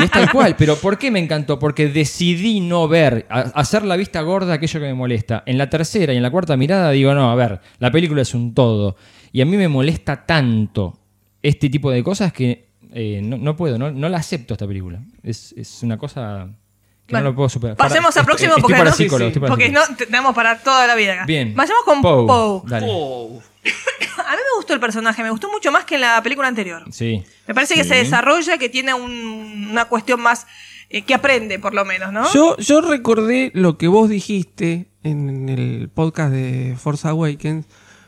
y 0.00 0.04
es 0.04 0.10
tal 0.10 0.30
cual, 0.30 0.54
pero 0.56 0.76
¿por 0.76 0.98
qué 0.98 1.10
me 1.10 1.18
encantó? 1.18 1.58
Porque 1.58 1.88
decidí 1.88 2.60
no 2.60 2.86
ver, 2.88 3.26
a- 3.30 3.40
hacer 3.40 3.84
la 3.84 3.96
vista 3.96 4.20
gorda 4.20 4.52
aquello 4.54 4.78
que 4.80 4.86
me 4.86 4.94
molesta. 4.94 5.42
En 5.46 5.58
la 5.58 5.70
tercera 5.70 6.12
y 6.12 6.16
en 6.16 6.22
la 6.22 6.30
cuarta 6.30 6.56
mirada 6.56 6.90
digo, 6.90 7.12
no, 7.14 7.30
a 7.30 7.34
ver, 7.34 7.60
la 7.78 7.90
película 7.90 8.22
es 8.22 8.34
un 8.34 8.52
todo. 8.54 8.96
Y 9.32 9.40
a 9.40 9.46
mí 9.46 9.56
me 9.56 9.68
molesta 9.68 10.26
tanto 10.26 10.98
este 11.42 11.68
tipo 11.70 11.90
de 11.90 12.02
cosas 12.04 12.32
que 12.32 12.65
eh, 12.98 13.20
no, 13.22 13.36
no 13.36 13.56
puedo, 13.56 13.78
no, 13.78 13.90
no 13.90 14.08
la 14.08 14.18
acepto 14.18 14.54
esta 14.54 14.66
película. 14.66 15.00
Es, 15.22 15.52
es 15.56 15.82
una 15.82 15.98
cosa 15.98 16.48
que 17.06 17.12
Bueno, 17.12 17.24
no 17.24 17.30
lo 17.30 17.36
puedo 17.36 17.48
superar. 17.48 17.76
Pasemos 17.76 18.14
Para- 18.14 18.20
al 18.22 18.26
próximo 18.26 18.48
estoy 18.50 18.62
porque, 18.62 18.74
para 18.78 18.90
no, 18.90 18.96
psicólogo, 18.96 19.28
estoy 19.28 19.40
para 19.40 19.50
porque 19.50 19.66
psicólogo. 19.66 19.90
no 19.90 19.96
te- 19.96 20.06
tenemos 20.06 20.34
para 20.34 20.58
toda 20.58 20.86
la 20.86 20.94
vida 20.94 21.12
acá. 21.14 21.26
Bien. 21.26 21.54
Vayamos 21.54 21.84
con 21.84 22.00
Poe, 22.02 22.26
Poe. 22.26 22.62
a 22.66 24.30
mí 24.32 24.36
me 24.36 24.56
gustó 24.56 24.72
el 24.74 24.80
personaje, 24.80 25.22
me 25.22 25.30
gustó 25.30 25.50
mucho 25.50 25.70
más 25.72 25.84
que 25.84 25.96
en 25.96 26.00
la 26.02 26.22
película 26.22 26.48
anterior. 26.48 26.84
Sí. 26.90 27.22
Me 27.46 27.54
parece 27.54 27.74
que 27.74 27.82
Sí. 27.84 27.90
se 27.90 27.94
desarrolla, 27.96 28.58
que 28.58 28.68
tiene 28.68 28.94
un- 28.94 29.68
una 29.70 29.84
cuestión 29.86 30.20
más 30.20 30.46
eh, 30.88 31.02
que 31.02 31.14
aprende, 31.14 31.58
por 31.58 31.74
lo 31.74 31.84
menos, 31.84 32.12
¿no? 32.12 32.32
Yo, 32.32 32.56
yo 32.58 32.80
recordé 32.80 33.50
lo 33.54 33.76
que 33.76 33.88
vos 33.88 34.08
dijiste 34.08 34.86
en 35.02 35.48
el 35.48 35.90
podcast 35.92 36.32
de 36.32 36.76
Force 36.78 37.06
Awakens, 37.08 37.66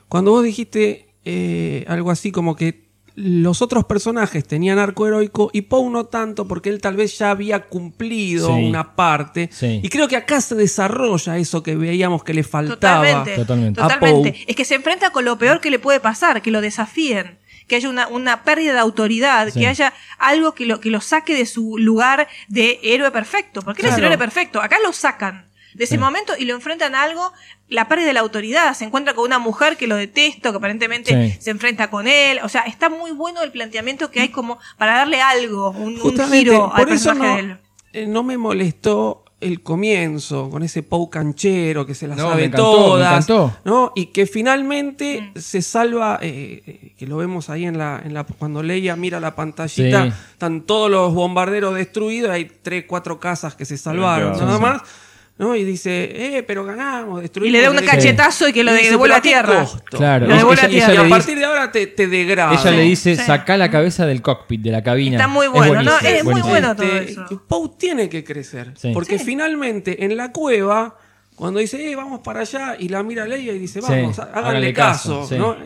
cuando 0.09 0.31
vos 0.31 0.45
dijiste 0.45 1.09
eh, 1.25 1.85
algo 1.89 2.11
así 2.13 2.31
como 2.33 2.55
que 2.57 2.88
los 3.21 3.63
otros 3.63 3.85
personajes 3.85 4.47
tenían 4.47 4.79
arco 4.79 5.07
heroico 5.07 5.51
y 5.53 5.63
Poe 5.63 5.91
no 5.91 6.05
tanto 6.07 6.47
porque 6.47 6.69
él 6.71 6.81
tal 6.81 6.95
vez 6.95 7.19
ya 7.19 7.31
había 7.33 7.65
cumplido 7.67 8.47
Sí. 8.55 8.65
una 8.69 8.95
parte. 8.95 9.51
Sí. 9.53 9.81
Y 9.83 9.89
creo 9.89 10.07
que 10.07 10.15
acá 10.17 10.41
se 10.41 10.55
desarrolla 10.55 11.37
eso 11.37 11.63
que 11.65 11.75
veíamos 11.75 12.23
que 12.23 12.33
le 12.33 12.45
faltaba 12.45 13.03
Totalmente. 13.05 13.35
Totalmente. 13.37 13.81
a 13.81 13.89
Totalmente. 13.89 14.31
Poe. 14.33 14.45
Es 14.47 14.55
que 14.55 14.65
se 14.65 14.77
enfrenta 14.77 15.11
con 15.11 15.25
lo 15.25 15.37
peor 15.37 15.61
que 15.61 15.71
le 15.71 15.81
puede 15.81 15.99
pasar, 15.99 16.43
que 16.43 16.53
lo 16.53 16.61
desafíen, 16.61 17.39
que 17.67 17.75
haya 17.75 17.89
una, 17.89 18.07
una 18.07 18.45
pérdida 18.45 18.75
de 18.75 18.79
autoridad, 18.79 19.49
Sí. 19.49 19.59
que 19.61 19.67
haya 19.67 19.93
algo 20.19 20.55
que 20.55 20.65
lo, 20.67 20.79
que 20.79 20.91
lo 20.91 21.01
saque 21.01 21.35
de 21.35 21.45
su 21.47 21.77
lugar 21.77 22.29
de 22.47 22.79
héroe 22.85 23.11
perfecto. 23.11 23.63
Porque 23.63 23.83
él 23.83 23.89
es 23.89 23.95
el 23.95 23.99
Claro. 24.01 24.15
héroe 24.15 24.19
perfecto. 24.27 24.63
Acá 24.63 24.77
lo 24.85 24.93
sacan 24.93 25.48
de 25.79 25.85
ese 25.85 25.95
Sí. 25.95 25.99
momento 25.99 26.35
y 26.39 26.45
lo 26.45 26.55
enfrentan 26.55 26.95
a 26.95 27.03
algo, 27.05 27.33
la 27.69 27.89
pérdida 27.89 28.09
de 28.09 28.13
la 28.15 28.21
autoridad. 28.21 28.75
Se 28.75 28.85
encuentra 28.85 29.15
con 29.15 29.25
una 29.25 29.39
mujer 29.39 29.77
que 29.77 29.87
lo 29.87 29.97
detesta, 29.97 30.51
que 30.51 30.57
aparentemente 30.59 31.31
Sí. 31.33 31.39
se 31.41 31.51
enfrenta 31.51 31.89
con 31.89 32.07
él. 32.09 32.41
O 32.43 32.49
sea, 32.51 32.63
está 32.63 32.89
muy 32.91 33.13
bueno 33.13 33.43
el 33.43 33.51
planteamiento 33.53 34.11
que 34.11 34.21
hay 34.21 34.29
como 34.29 34.59
para 34.77 34.95
darle 34.99 35.23
algo, 35.23 35.71
un, 35.71 35.99
un 36.01 36.19
giro 36.31 36.73
al 36.75 36.85
por 36.85 36.93
eso 36.93 37.11
personaje 37.11 37.29
no, 37.29 37.35
de 37.35 37.41
él. 37.53 37.59
eh, 37.95 38.07
no 38.07 38.23
me 38.23 38.37
molestó 38.37 39.25
el 39.41 39.63
comienzo, 39.63 40.51
con 40.51 40.65
ese 40.65 40.83
Poe 40.83 41.09
canchero 41.11 41.87
que 41.87 41.95
se 41.95 42.09
No, 42.09 42.17
me 42.17 42.21
sabe 42.23 42.45
encantó, 42.47 42.73
todas. 42.73 43.29
¿no? 43.65 43.93
Y 43.95 44.07
que 44.07 44.27
finalmente 44.27 45.31
Mm. 45.33 45.39
se 45.39 45.63
salva, 45.63 46.19
eh, 46.21 46.61
eh, 46.67 46.95
que 46.99 47.07
lo 47.07 47.19
vemos 47.19 47.49
ahí 47.49 47.65
en 47.65 47.79
la, 47.79 48.03
en 48.05 48.15
la 48.15 48.25
cuando 48.25 48.65
Leia 48.65 48.97
mira 48.97 49.21
la 49.21 49.37
pantallita, 49.37 50.07
Sí. 50.07 50.13
están 50.33 50.63
todos 50.63 50.91
los 50.91 51.15
bombarderos 51.15 51.75
destruidos, 51.77 52.31
hay 52.33 52.47
tres, 52.47 52.85
cuatro 52.89 53.21
casas 53.21 53.55
que 53.55 53.65
se 53.65 53.79
salvaron, 53.79 54.35
Sí, 54.35 54.41
nada 54.41 54.57
sí. 54.57 54.63
más. 54.63 54.83
¿No? 55.39 55.55
Y 55.55 55.65
dice, 55.65 56.37
eh, 56.39 56.43
pero 56.43 56.65
ganamos, 56.65 57.21
destruimos. 57.23 57.49
Y 57.49 57.53
le 57.53 57.63
da 57.63 57.71
un 57.71 57.79
cachetazo 57.87 58.49
y 58.49 58.53
que 58.53 58.65
lo 58.65 58.73
devuelve 58.73 58.99
"¿Pero 59.05 59.15
a 59.15 59.21
tierra?" 59.23 59.61
costo?". 59.61 59.97
Claro. 59.97 60.27
Lo 60.27 60.35
devuelve 60.37 60.63
a 60.63 60.69
tierra. 60.69 60.95
Y 60.95 60.97
a 60.97 61.09
partir 61.09 61.39
de 61.39 61.45
ahora 61.45 61.71
te, 61.73 61.87
te 61.87 62.07
degrada. 62.09 62.53
Ella 62.61 62.71
le 62.73 62.83
dice, 62.83 63.17
Sí. 63.17 63.23
saca 63.25 63.57
la 63.57 63.71
cabeza 63.71 64.05
del 64.07 64.21
cockpit, 64.21 64.61
de 64.63 64.71
la 64.73 64.83
cabina. 64.83 65.17
Está 65.17 65.29
muy 65.29 65.47
bueno, 65.47 65.83
¿no? 65.83 65.91
buenísimo, 65.93 66.09
Es 66.09 66.25
muy 66.25 66.33
buenísimo. 66.43 66.51
bueno 66.51 66.77
todo 66.77 66.87
Este, 66.87 67.13
eso. 67.13 67.43
Poe 67.47 67.71
tiene 67.79 68.09
que 68.09 68.25
crecer. 68.25 68.73
Sí. 68.77 68.91
Porque 68.93 69.19
Sí. 69.19 69.25
finalmente 69.25 70.05
en 70.05 70.17
la 70.17 70.33
cueva, 70.33 70.97
cuando 71.37 71.61
dice, 71.61 71.89
eh, 71.89 71.95
vamos 71.95 72.21
para 72.25 72.41
allá, 72.41 72.75
y 72.79 72.89
la 72.89 73.03
mira 73.05 73.25
Leia 73.27 73.53
y 73.53 73.59
dice, 73.61 73.81
vamos, 73.81 74.19
háganle, 74.19 74.39
háganle 74.49 74.73
caso. 74.75 75.21
caso, 75.21 75.29
sí. 75.29 75.39
¿no? 75.39 75.57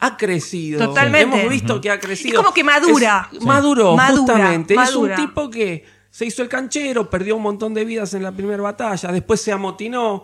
Ha 0.00 0.16
crecido. 0.16 0.86
Totalmente. 0.88 1.36
Hemos 1.38 1.48
visto 1.50 1.80
que 1.80 1.88
ha 1.90 2.00
crecido. 2.00 2.32
Es 2.32 2.36
como 2.38 2.52
que 2.52 2.64
madura. 2.64 3.28
Es- 3.32 3.38
Sí. 3.38 3.46
Maduró, 3.46 3.94
Madura, 3.96 4.18
justamente. 4.34 4.74
madura. 4.74 5.14
Es 5.14 5.20
un 5.20 5.26
tipo 5.28 5.48
que 5.50 5.84
se 6.14 6.24
hizo 6.24 6.44
el 6.44 6.48
canchero, 6.48 7.10
perdió 7.10 7.34
un 7.34 7.42
montón 7.42 7.74
de 7.74 7.84
vidas 7.84 8.14
en 8.14 8.22
la 8.22 8.30
primera 8.30 8.62
batalla, 8.62 9.10
después 9.10 9.40
se 9.40 9.50
amotinó. 9.50 10.22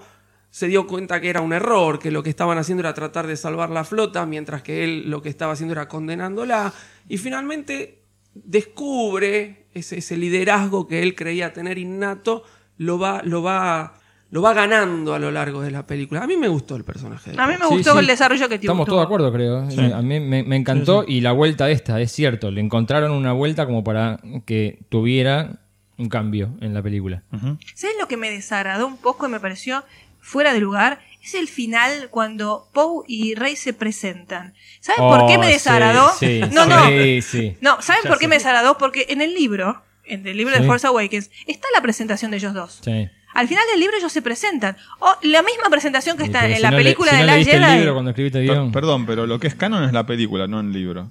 Se 0.49 0.69
dio 0.69 0.87
cuenta 0.87 1.21
que 1.21 1.29
era 1.29 1.41
un 1.41 1.53
error, 1.53 1.99
que 1.99 2.13
lo 2.13 2.23
que 2.23 2.31
estaban 2.31 2.59
haciendo 2.59 2.83
era 2.83 2.95
tratar 2.95 3.27
de 3.27 3.37
salvar 3.37 3.71
la 3.71 3.83
flota, 3.83 4.25
mientras 4.25 4.63
que 4.63 4.85
él 4.85 5.11
lo 5.11 5.21
que 5.21 5.31
estaba 5.31 5.55
haciendo 5.55 5.73
era 5.73 5.89
condenándola. 5.89 6.73
Y 7.09 7.19
finalmente 7.19 8.05
descubre 8.35 9.67
ese, 9.75 9.99
ese 9.99 10.17
liderazgo 10.17 10.87
que 10.87 11.03
él 11.03 11.17
creía 11.17 11.53
tener 11.53 11.77
innato, 11.77 12.45
lo 12.77 12.97
va, 12.97 13.23
lo 13.25 13.43
va, 13.43 13.95
lo 14.31 14.43
va 14.43 14.55
ganando 14.55 15.13
a 15.13 15.19
lo 15.19 15.33
largo 15.33 15.61
de 15.61 15.73
la 15.73 15.89
película. 15.89 16.23
A 16.23 16.29
mí 16.29 16.37
me 16.37 16.47
gustó 16.47 16.77
el 16.77 16.85
personaje. 16.85 17.33
de 17.33 17.43
A 17.43 17.49
mí 17.49 17.55
me 17.59 17.67
gustó 17.67 17.95
sí. 17.95 17.99
el 17.99 18.07
desarrollo 18.07 18.49
que 18.49 18.61
tuvo. 18.61 18.67
Estamos 18.67 18.87
todos 18.87 19.01
de 19.01 19.07
acuerdo, 19.07 19.33
creo. 19.33 19.69
Sí. 19.69 19.81
A 19.81 20.03
mí 20.03 20.21
me, 20.21 20.45
me 20.45 20.55
encantó 20.55 21.05
y 21.05 21.21
la 21.21 21.33
vuelta 21.33 21.69
esta, 21.69 22.01
es 22.01 22.13
cierto. 22.13 22.53
Le 22.53 22.61
encontraron 22.61 23.11
una 23.11 23.33
vuelta 23.33 23.67
como 23.67 23.83
para 23.83 24.21
que 24.47 24.87
tuviera 24.89 25.60
un 26.01 26.09
cambio 26.09 26.51
en 26.61 26.75
la 26.75 26.83
película. 26.83 27.23
¿Sabes 27.75 27.97
lo 28.01 28.09
que 28.09 28.17
me 28.17 28.31
desagradó 28.31 28.87
un 28.87 28.97
poco 28.97 29.27
y 29.27 29.31
me 29.31 29.39
pareció 29.41 29.85
fuera 30.21 30.53
de 30.53 30.61
lugar? 30.61 31.01
Es 31.23 31.35
el 31.35 31.49
final 31.49 32.09
cuando 32.11 32.67
Poe 32.73 33.05
y 33.07 33.35
Rey 33.35 33.55
se 33.57 33.73
presentan. 33.75 34.55
¿Saben 34.81 35.03
por 35.09 35.27
qué 35.27 35.37
me 35.39 35.47
Oh, 35.47 35.51
desagradó? 35.51 36.11
sí, 36.19 36.41
sí, 36.43 36.51
no, 36.55 36.65
no. 36.67 36.87
sí. 37.23 37.57
No, 37.61 37.83
¿saben 37.83 38.03
Ya 38.05 38.09
por 38.09 38.19
qué 38.19 38.25
sé. 38.25 38.29
me 38.29 38.37
desagradó? 38.37 38.79
Porque 38.79 39.07
en 39.11 39.21
el 39.21 39.35
libro, 39.35 39.83
en 40.05 40.27
el 40.27 40.37
libro 40.37 40.55
Sí. 40.57 40.63
de 40.63 40.67
Force 40.67 40.87
Awakens, 40.87 41.31
está 41.47 41.69
la 41.75 41.83
presentación 41.83 42.31
de 42.31 42.39
ellos 42.39 42.55
dos. 42.55 42.81
Sí. 42.83 43.09
Al 43.35 43.47
final 43.47 43.63
del 43.71 43.81
libro 43.81 43.97
ellos 43.99 44.11
se 44.13 44.23
presentan. 44.23 44.77
O 44.99 45.15
la 45.23 45.43
misma 45.43 45.69
presentación 45.71 46.17
que 46.17 46.25
está 46.25 46.49
en 46.49 46.57
si 46.57 46.63
la 46.63 46.71
no 46.71 46.79
le- 46.79 46.83
película 46.85 47.11
si 47.11 47.17
no 47.17 47.21
de 47.21 47.27
la 47.27 47.35
leíste 47.37 47.57
el 47.57 47.65
Jedi. 47.65 47.77
libro 47.79 47.93
cuando 47.93 48.11
escribiste 48.11 48.39
el 48.41 48.45
guion. 48.47 48.73
Perdón, 48.73 49.05
pero 49.07 49.27
lo 49.27 49.39
que 49.39 49.47
es 49.47 49.55
canon 49.55 49.85
es 49.85 49.93
la 49.93 50.05
película, 50.07 50.47
no 50.49 50.59
el 50.61 50.73
libro. 50.73 51.11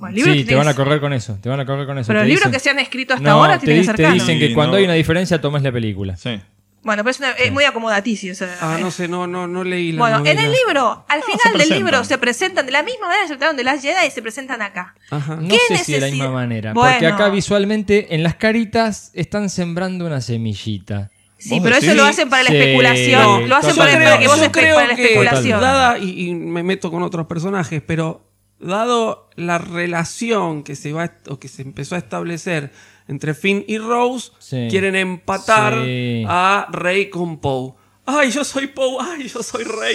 Bueno, 0.00 0.16
Sí, 0.24 0.44
te 0.44 0.54
van 0.54 0.66
a 0.66 0.74
correr 0.74 0.98
con 1.00 1.12
eso. 1.12 1.38
Te 1.40 1.48
van 1.48 1.60
a 1.60 1.66
correr 1.66 1.86
con 1.86 1.98
eso. 1.98 2.08
Pero 2.08 2.20
los 2.20 2.26
libros 2.28 2.44
dicen- 2.46 2.52
que 2.52 2.58
se 2.58 2.70
han 2.70 2.78
escrito 2.80 3.14
hasta 3.14 3.28
No, 3.28 3.36
ahora 3.36 3.58
te, 3.58 3.66
tienen 3.66 3.82
que 3.82 3.86
ser 3.86 3.96
te 3.96 4.10
dicen 4.10 4.38
que 4.38 4.48
Sí, 4.48 4.54
cuando 4.54 4.72
no. 4.72 4.78
hay 4.78 4.84
una 4.84 4.94
diferencia 4.94 5.40
tomes 5.40 5.62
la 5.62 5.70
película. 5.70 6.16
Sí. 6.16 6.40
Bueno, 6.82 7.02
pero 7.04 7.10
es, 7.10 7.18
una- 7.18 7.32
es 7.32 7.52
muy 7.52 7.64
acomodaticio. 7.64 8.32
o 8.32 8.34
sea, 8.34 8.48
Ah, 8.62 8.78
no 8.80 8.90
sé, 8.90 9.06
no, 9.06 9.26
no, 9.26 9.46
no 9.46 9.62
leí 9.62 9.92
la 9.92 9.98
Bueno, 10.00 10.18
en 10.24 10.38
el 10.38 10.50
libro, 10.50 11.04
al 11.06 11.22
final 11.22 11.58
del 11.58 11.68
libro, 11.78 12.02
se 12.04 12.16
presentan 12.16 12.64
de 12.64 12.72
la 12.72 12.82
misma 12.82 13.08
manera 13.08 13.20
que 13.24 13.28
se 13.28 13.34
presentaron 13.34 13.56
de 13.58 13.64
las 13.64 13.82
Jedi 13.82 14.06
y 14.06 14.10
se 14.10 14.22
presentan 14.22 14.62
acá. 14.62 14.94
Ajá. 15.10 15.36
No 15.36 15.48
¿Qué 15.48 15.58
sé 15.68 15.84
si 15.84 15.92
de 15.92 16.00
la 16.00 16.06
necesidad? 16.06 16.10
misma 16.10 16.30
manera. 16.30 16.72
Bueno. 16.72 16.92
Porque 16.92 17.06
acá 17.06 17.28
visualmente 17.28 18.14
en 18.14 18.22
las 18.22 18.36
caritas 18.36 19.10
están 19.12 19.50
sembrando 19.50 20.06
una 20.06 20.22
semillita. 20.22 21.10
Sí, 21.36 21.50
¿Vos 21.50 21.60
pero 21.62 21.76
eso 21.76 21.92
lo 21.94 22.04
hacen 22.04 22.30
para 22.30 22.44
la 22.44 22.50
Sí, 22.50 22.56
especulación. 22.56 23.48
lo 23.48 23.56
hacen 23.56 23.76
para, 23.76 23.92
creo, 23.96 24.04
para 24.04 24.18
que 24.18 24.26
vos 24.28 24.48
creo 24.50 24.74
para 24.74 24.86
la 24.88 24.96
que, 24.96 25.02
especulación. 25.04 25.60
dada, 25.60 25.98
y, 25.98 26.28
y 26.28 26.34
me 26.34 26.62
meto 26.62 26.90
con 26.90 27.02
otros 27.02 27.26
personajes, 27.26 27.82
pero 27.86 28.29
dado 28.60 29.28
la 29.36 29.58
relación 29.58 30.62
que 30.62 30.76
se 30.76 30.92
va 30.92 31.12
o 31.28 31.38
que 31.38 31.48
se 31.48 31.62
empezó 31.62 31.94
a 31.94 31.98
establecer 31.98 32.70
entre 33.08 33.34
Finn 33.34 33.64
y 33.66 33.78
Rose, 33.78 34.30
Sí. 34.38 34.68
quieren 34.70 34.94
empatar 34.94 35.84
Sí. 35.84 36.24
a 36.28 36.66
Rey 36.70 37.10
con 37.10 37.38
Poe. 37.38 37.74
Ay, 38.06 38.30
yo 38.32 38.42
soy 38.42 38.66
Poe, 38.66 38.96
ay, 39.00 39.28
yo 39.28 39.40
soy 39.40 39.62
Rey. 39.62 39.94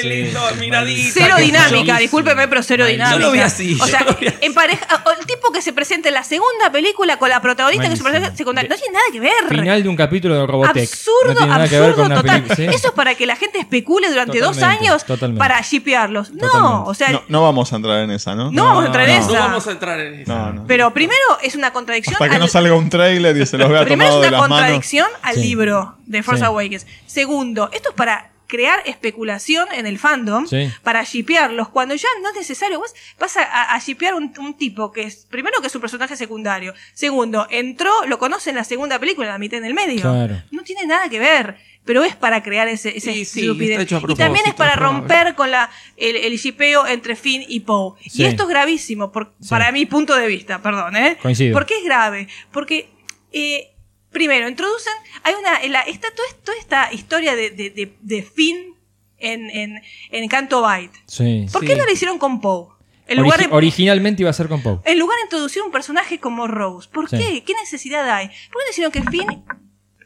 Sí, 0.00 0.08
lindo, 0.08 0.40
miradita. 0.58 1.10
Cero 1.12 1.34
dinámica, 1.38 1.98
discúlpeme, 1.98 2.48
pero 2.48 2.62
cero 2.62 2.84
Malísimo. 2.84 3.04
dinámica. 3.04 3.20
Yo 3.20 3.26
lo 3.26 3.32
vi 3.32 3.40
así, 3.40 3.76
O 3.78 3.86
sea, 3.86 4.06
en 4.40 4.54
pareja, 4.54 4.86
el 5.18 5.26
tipo 5.26 5.52
que 5.52 5.60
se 5.60 5.74
presenta 5.74 6.08
en 6.08 6.14
la 6.14 6.24
segunda 6.24 6.72
película 6.72 7.18
con 7.18 7.28
la 7.28 7.42
protagonista 7.42 7.86
que 7.88 7.92
es 7.94 7.98
su 7.98 8.04
Malísimo. 8.04 8.22
personaje 8.22 8.36
secundario, 8.38 8.70
no 8.70 8.76
tiene 8.76 8.92
nada 8.94 9.04
que 9.12 9.20
ver. 9.20 9.48
Final 9.60 9.82
de 9.82 9.88
un 9.90 9.96
capítulo 9.96 10.36
de 10.40 10.46
Robotech. 10.46 10.88
Absurdo, 10.90 11.28
no 11.28 11.34
tiene 11.34 11.46
nada 11.52 11.68
que 11.68 11.80
ver 11.80 11.90
absurdo 11.90 12.14
total. 12.14 12.44
Eso 12.72 12.88
es 12.88 12.92
para 12.94 13.14
que 13.14 13.26
la 13.26 13.36
gente 13.36 13.58
especule 13.58 14.08
durante 14.08 14.38
dos 14.40 14.62
años 14.62 15.04
totalmente. 15.04 15.38
para 15.38 15.60
shipearlos. 15.60 16.30
No, 16.30 16.84
o 16.84 16.94
sea, 16.94 17.10
No, 17.10 17.22
no 17.28 17.42
vamos 17.42 17.70
a 17.74 17.76
entrar 17.76 17.98
en 18.04 18.10
esa, 18.12 18.34
¿no? 18.34 18.50
No 18.50 18.64
vamos 18.64 18.84
a 18.84 18.86
entrar 18.86 19.08
en 19.08 19.20
No 19.20 19.28
esa. 19.28 19.38
vamos 19.38 19.66
a 19.66 19.70
entrar 19.72 20.00
en 20.00 20.20
eso. 20.20 20.32
No, 20.34 20.52
no. 20.52 20.64
pero 20.66 20.94
primero 20.94 21.20
es 21.42 21.54
una 21.56 21.72
contradicción. 21.74 22.14
Hasta 22.14 22.28
que 22.28 22.36
al- 22.36 22.40
no 22.40 22.48
salga 22.48 22.72
un 22.74 22.88
trailer 22.88 23.36
y 23.36 23.44
se 23.44 23.58
los 23.58 23.68
vea 23.68 23.84
Primero 23.84 24.04
es 24.08 24.14
tomado 24.14 24.22
de 24.22 24.28
una 24.28 24.30
las 24.30 24.40
manos. 24.48 24.56
contradicción 24.58 25.08
al 25.22 25.40
libro 25.42 25.96
de 26.06 26.22
Force. 26.22 26.44
Awakens. 26.44 26.86
Segundo, 27.06 27.39
esto 27.72 27.90
es 27.90 27.94
para 27.94 28.30
crear 28.46 28.82
especulación 28.84 29.68
en 29.72 29.86
el 29.86 29.96
fandom, 30.00 30.44
Sí. 30.46 30.68
para 30.82 31.04
shipearlos, 31.04 31.68
cuando 31.68 31.94
ya 31.94 32.08
no 32.20 32.30
es 32.30 32.34
necesario. 32.34 32.80
Vos 32.80 32.92
vas 33.18 33.36
a, 33.36 33.72
a, 33.74 33.78
shipear 33.78 34.14
un, 34.14 34.32
un 34.40 34.54
tipo 34.54 34.90
que 34.90 35.02
es, 35.02 35.24
primero 35.30 35.60
que 35.60 35.68
es 35.68 35.74
un 35.76 35.80
personaje 35.80 36.16
secundario. 36.16 36.74
Segundo, 36.92 37.46
entró, 37.48 37.92
lo 38.08 38.18
conoce 38.18 38.50
en 38.50 38.56
la 38.56 38.64
segunda 38.64 38.98
película, 38.98 39.28
la 39.28 39.38
mitad 39.38 39.58
en 39.58 39.66
el 39.66 39.74
medio. 39.74 40.00
Claro. 40.00 40.42
No 40.50 40.62
tiene 40.64 40.84
nada 40.86 41.08
que 41.08 41.20
ver. 41.20 41.58
Pero 41.84 42.04
es 42.04 42.14
para 42.14 42.42
crear 42.42 42.68
ese, 42.68 42.90
ese 42.96 43.12
Sí, 43.12 43.24
sí, 43.24 43.40
y 43.48 44.14
también 44.16 44.44
es 44.46 44.54
para 44.54 44.76
romper 44.76 45.34
con 45.34 45.50
la, 45.50 45.70
el, 45.96 46.14
el 46.14 46.36
shipeo 46.36 46.86
entre 46.86 47.16
Finn 47.16 47.42
y 47.48 47.60
Poe. 47.60 47.98
Sí. 48.02 48.22
Y 48.22 48.26
esto 48.26 48.42
es 48.42 48.48
gravísimo, 48.50 49.10
por- 49.10 49.32
Sí. 49.40 49.48
para 49.48 49.72
mi 49.72 49.86
punto 49.86 50.14
de 50.14 50.26
vista, 50.26 50.60
perdón, 50.60 50.94
¿eh? 50.96 51.16
Coincido. 51.22 51.54
¿Por 51.54 51.64
qué 51.64 51.78
es 51.78 51.84
grave? 51.84 52.28
Porque, 52.52 52.90
eh, 53.32 53.69
primero, 54.10 54.48
introducen, 54.48 54.92
hay 55.22 55.34
una, 55.34 55.62
la, 55.68 55.80
está 55.82 56.08
toda, 56.14 56.28
toda 56.44 56.58
esta 56.58 56.92
historia 56.92 57.34
de, 57.36 57.50
de, 57.50 57.70
de, 57.70 57.92
de 58.00 58.22
Finn 58.22 58.74
en, 59.18 59.50
en, 59.50 59.82
en 60.10 60.28
Canto 60.28 60.62
Bight. 60.62 60.92
Sí. 61.06 61.46
¿Por 61.52 61.62
Sí. 61.62 61.66
qué 61.68 61.76
no 61.76 61.84
lo 61.84 61.92
hicieron 61.92 62.18
con 62.18 62.40
Poe? 62.40 62.68
En 63.06 63.20
lugar, 63.22 63.40
Originalmente 63.50 64.22
iba 64.22 64.30
a 64.30 64.34
ser 64.34 64.48
con 64.48 64.62
Poe. 64.62 64.78
en 64.84 64.98
lugar 64.98 65.16
de 65.18 65.22
introducir 65.24 65.62
un 65.62 65.72
personaje 65.72 66.20
como 66.20 66.46
Rose. 66.46 66.88
¿Por 66.92 67.08
Sí. 67.10 67.16
qué? 67.18 67.42
¿Qué 67.44 67.54
necesidad 67.54 68.08
hay? 68.08 68.28
¿Por 68.28 68.36
qué 68.36 68.66
no 68.66 68.70
hicieron 68.70 68.92
que 68.92 69.02
Finn... 69.10 69.44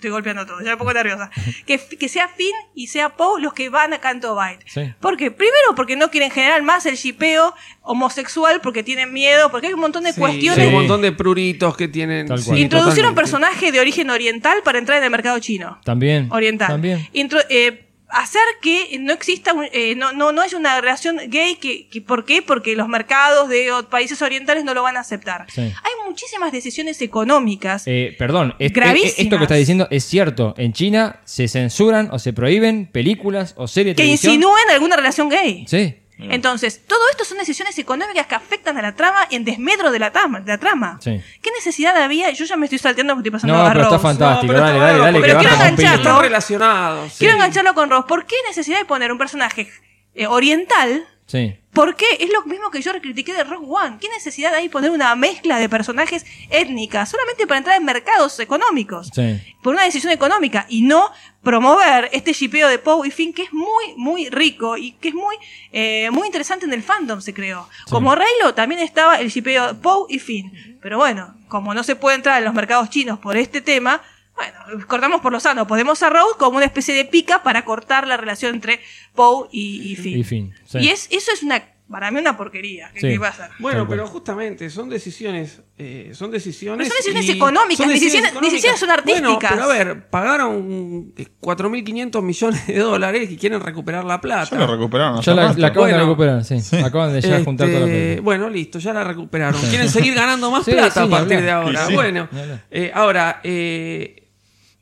Estoy 0.05 0.13
golpeando 0.13 0.45
todo, 0.45 0.61
ya 0.61 0.73
me 0.73 0.77
pongo 0.77 0.93
nerviosa. 0.93 1.31
Que, 1.67 1.79
que 1.79 2.09
sea 2.11 2.29
Finn 2.29 2.53
y 2.75 2.89
sea 2.89 3.17
Poe 3.17 3.41
los 3.41 3.55
que 3.55 3.71
van 3.71 3.95
a 3.95 4.01
Canto 4.01 4.35
Bight. 4.35 4.61
Sí. 4.67 4.93
¿Por 5.01 5.17
qué? 5.17 5.31
Primero 5.31 5.75
porque 5.75 5.97
no 5.97 6.11
quieren 6.11 6.31
generar 6.31 6.63
más 6.63 6.85
el 6.85 6.97
shipeo 6.97 7.55
homosexual 7.81 8.61
porque 8.63 8.83
tienen 8.83 9.13
miedo, 9.15 9.51
porque 9.51 9.69
hay 9.69 9.73
un 9.73 9.81
montón 9.81 10.05
de 10.05 10.13
Sí, 10.13 10.21
cuestiones. 10.21 10.59
hay 10.59 10.67
un 10.69 10.75
montón 10.75 11.01
de 11.01 11.13
pruritos 11.13 11.75
que 11.77 11.89
tienen. 11.89 12.21
Introducieron 12.27 12.61
un 12.65 12.69
totalmente. 12.69 13.15
personaje 13.15 13.73
de 13.73 13.81
origen 13.81 14.11
oriental 14.11 14.59
para 14.63 14.79
entrar 14.79 14.99
en 14.99 15.05
el 15.05 15.11
mercado 15.11 15.39
chino. 15.39 15.79
También. 15.85 16.29
Oriental. 16.31 16.69
También. 16.69 17.09
Intro- 17.15 17.45
eh, 17.49 17.84
hacer 18.15 18.43
que 18.63 18.97
no 19.01 19.13
exista, 19.13 19.53
eh, 19.73 19.95
no, 19.97 20.13
no, 20.13 20.33
no 20.33 20.43
haya 20.43 20.57
una 20.59 20.81
relación 20.81 21.19
gay, 21.29 21.57
que, 21.57 21.89
que- 21.89 22.01
¿por 22.01 22.25
qué? 22.25 22.43
Porque 22.43 22.75
los 22.77 22.89
mercados 22.89 23.49
de 23.49 23.71
países 23.91 24.21
orientales 24.23 24.65
no 24.65 24.75
lo 24.75 24.83
van 24.83 24.97
a 24.97 25.01
aceptar. 25.01 25.47
Sí. 25.53 25.61
Hay 25.63 25.93
muchísimas 26.09 26.53
decisiones 26.53 27.01
económicas. 27.03 27.85
Eh, 27.87 28.15
perdón, 28.19 28.55
es- 28.59 28.73
Gravísimas. 28.73 29.19
esto 29.19 29.37
que 29.39 29.43
estás 29.45 29.59
diciendo 29.59 29.89
es 29.91 30.05
cierto. 30.05 30.55
En 30.59 30.73
China 30.73 31.21
se 31.25 31.49
censuran 31.49 32.09
o 32.13 32.19
se 32.19 32.33
prohíben 32.33 32.87
películas 32.87 33.55
o 33.57 33.67
series 33.69 33.97
de 33.97 34.03
que 34.03 34.05
televisión. 34.05 34.35
insinúen 34.35 34.71
alguna 34.71 34.97
relación 34.97 35.29
gay. 35.29 35.65
Sí, 35.69 35.95
Entonces, 36.17 36.81
todo 36.87 37.01
esto 37.11 37.25
son 37.25 37.39
decisiones 37.39 37.77
económicas 37.79 38.27
que 38.27 38.35
afectan 38.37 38.79
a 38.79 38.83
la 38.83 38.95
trama 38.95 39.27
y 39.31 39.37
en 39.37 39.45
desmedro 39.45 39.91
de 39.91 39.99
la 39.99 40.13
trama. 40.13 40.41
De 40.41 40.53
la 40.53 40.59
trama. 40.59 40.99
Sí. 41.03 41.21
¿Qué 41.43 41.51
necesidad 41.51 41.97
había? 41.97 42.31
Yo 42.31 42.45
ya 42.45 42.57
me 42.57 42.67
estoy 42.67 42.79
salteando 42.79 43.15
porque 43.15 43.29
estoy 43.29 43.37
pasando 43.41 43.55
No, 43.57 43.67
a 43.67 43.69
pero 43.73 43.81
está 43.83 43.91
Rose. 43.97 44.03
fantástico. 44.03 44.53
No, 44.53 44.59
pero 44.59 44.65
dale, 44.65 44.79
está 44.79 44.87
dale, 44.87 44.99
dale, 45.01 45.21
pero 45.21 45.39
quiero 45.41 45.55
engancharlo. 45.55 45.99
Están 46.03 46.21
relacionados. 46.23 47.13
sí. 47.13 47.19
Quiero 47.19 47.35
engancharlo 47.35 47.75
con 47.75 47.91
Rose. 47.91 48.07
¿Por 48.09 48.27
qué 48.27 48.37
necesidad 48.47 48.79
de 48.79 48.85
poner 48.85 49.11
un 49.13 49.19
personaje 49.19 49.69
eh, 50.15 50.27
oriental? 50.29 51.05
Sí. 51.27 51.57
¿Por 51.73 51.97
qué? 51.97 52.05
Es 52.21 52.31
lo 52.31 52.45
mismo 52.45 52.71
que 52.71 52.83
yo 52.83 52.93
critiqué 52.93 53.33
de 53.33 53.45
Rogue 53.45 53.67
One. 53.69 53.97
¿Qué 54.01 54.09
necesidad 54.09 54.55
hay 54.55 54.65
de 54.65 54.71
poner 54.71 54.91
una 54.91 55.15
mezcla 55.17 55.59
de 55.59 55.69
personajes 55.69 56.25
étnicas 56.51 57.09
solamente 57.09 57.47
para 57.47 57.59
entrar 57.59 57.77
en 57.77 57.85
mercados 57.85 58.39
económicos? 58.41 59.11
Sí. 59.13 59.41
Por 59.63 59.75
una 59.75 59.85
decisión 59.85 60.13
económica 60.13 60.67
y 60.69 60.83
no 60.83 61.11
promover 61.43 62.11
este 62.13 62.33
shipeo 62.33 62.69
de 62.69 62.79
Poe 62.79 63.09
y 63.09 63.11
Finn 63.11 63.33
que 63.33 63.43
es 63.43 63.53
muy, 63.53 63.95
muy 63.97 64.29
rico 64.29 64.77
y 64.77 64.93
que 64.93 65.09
es 65.09 65.15
muy, 65.15 65.35
eh, 65.73 66.11
muy 66.13 66.27
interesante 66.27 66.67
en 66.67 66.73
el 66.73 66.83
fandom, 66.83 67.21
se 67.21 67.35
creó. 67.35 67.69
Como 67.91 68.15
Reylo 68.15 68.55
también 68.55 68.81
estaba 68.81 69.17
el 69.17 69.31
shipeo 69.31 69.69
de 69.69 69.75
Poe 69.75 70.07
y 70.11 70.19
Finn. 70.19 70.79
Pero 70.81 70.99
bueno, 70.99 71.35
como 71.49 71.73
no 71.75 71.83
se 71.83 71.97
puede 71.97 72.17
entrar 72.17 72.39
en 72.39 72.45
los 72.45 72.55
mercados 72.55 72.91
chinos 72.91 73.19
por 73.19 73.37
este 73.37 73.61
tema, 73.63 74.03
bueno, 74.37 74.87
cortamos 74.87 75.21
por 75.21 75.33
lo 75.33 75.41
sano. 75.41 75.67
Podemos 75.67 76.03
a 76.03 76.11
Rose 76.11 76.35
como 76.39 76.57
una 76.57 76.67
especie 76.67 76.95
de 76.95 77.05
pica 77.05 77.43
para 77.43 77.65
cortar 77.65 78.07
la 78.07 78.17
relación 78.17 78.55
entre 78.57 78.81
Poe 79.15 79.49
y, 79.53 79.93
y 79.93 79.97
Finn. 79.97 80.19
Y 80.19 80.25
fin. 80.25 80.55
sí. 80.67 80.79
Y 80.79 80.89
es, 80.89 81.09
eso 81.11 81.31
es 81.33 81.43
una, 81.43 81.63
para 81.89 82.11
mí 82.11 82.19
una 82.19 82.37
porquería. 82.37 82.91
¿Qué, 82.95 83.01
Sí. 83.01 83.09
qué 83.09 83.19
va 83.19 83.29
a 83.29 83.31
hacer? 83.31 83.51
Bueno, 83.61 83.81
Tal 83.81 83.87
cual. 83.87 83.99
pero 83.99 84.09
justamente 84.09 84.71
son 84.71 84.89
decisiones, 84.89 85.61
eh, 85.79 86.11
son 86.15 86.31
decisiones. 86.33 86.89
Pero 86.89 86.97
son 87.03 87.15
decisiones 87.15 87.29
y- 87.29 87.37
económicas, 87.39 87.77
son 87.87 87.89
decisiones- 87.95 88.31
económicas. 88.31 88.53
decisiones 88.53 88.81
son 88.81 88.89
Bueno, 89.05 89.29
artísticas. 89.31 89.51
pero 89.53 89.63
a 89.65 89.67
ver, 89.69 90.09
pagaron 90.09 91.13
eh, 91.17 91.27
4.500 91.41 92.23
millones 92.23 92.67
de 92.67 92.79
dólares 92.79 93.31
y 93.31 93.37
quieren 93.37 93.61
recuperar 93.61 94.05
la 94.05 94.21
plata. 94.21 94.49
Ya 94.51 94.67
lo 94.67 94.73
recuperaron. 94.75 95.21
Ya 95.21 95.35
la, 95.35 95.53
la 95.53 95.67
acaban 95.69 95.89
de 95.91 95.95
Bueno. 95.95 95.99
recuperar, 95.99 96.45
sí. 96.45 96.57
Acaban 96.83 97.13
de 97.13 97.21
ya 97.21 97.29
Este, 97.35 97.45
juntar 97.45 97.69
toda 97.69 97.81
la 97.81 97.87
película. 97.87 98.23
Bueno, 98.23 98.51
listo, 98.51 98.79
ya 98.81 98.93
la 98.93 99.05
recuperaron. 99.05 99.61
Quieren 99.69 99.89
seguir 99.89 100.15
ganando 100.15 100.51
más 100.51 100.65
Sí, 100.65 100.73
plata 100.73 100.91
sí, 101.03 101.07
a 101.07 101.11
partir 101.11 101.41
de 101.43 101.51
ahora. 101.51 101.81
Sí, 101.83 101.89
sí. 101.91 101.95
Bueno, 101.95 102.29
eh, 102.71 102.91
ahora, 102.95 103.41
eh, 103.45 104.23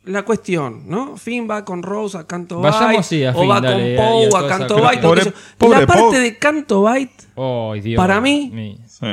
la 0.05 0.25
cuestión, 0.25 0.89
¿no? 0.89 1.17
Finn 1.17 1.49
va 1.49 1.65
con 1.65 1.83
Rose 1.83 2.19
a 2.19 2.27
Canto 2.27 2.61
Vayamos, 2.61 3.07
sí, 3.07 3.25
a 3.25 3.31
o 3.31 3.41
Finn, 3.41 3.51
va 3.51 3.61
dale, 3.61 3.95
con 3.97 4.05
a 4.05 4.09
Poe 4.09 4.25
a 4.25 4.29
esa- 4.29 4.49
Canto 4.49 4.77
pobre- 4.77 5.23
que 5.25 5.33
pobre 5.59 5.81
la 5.81 5.87
parte 5.87 6.03
Poe. 6.03 6.19
de 6.21 6.39
Canto 6.39 6.83
Dios 7.81 7.97
para 7.97 8.21
mí-. 8.21 8.79
Sí. 8.89 9.07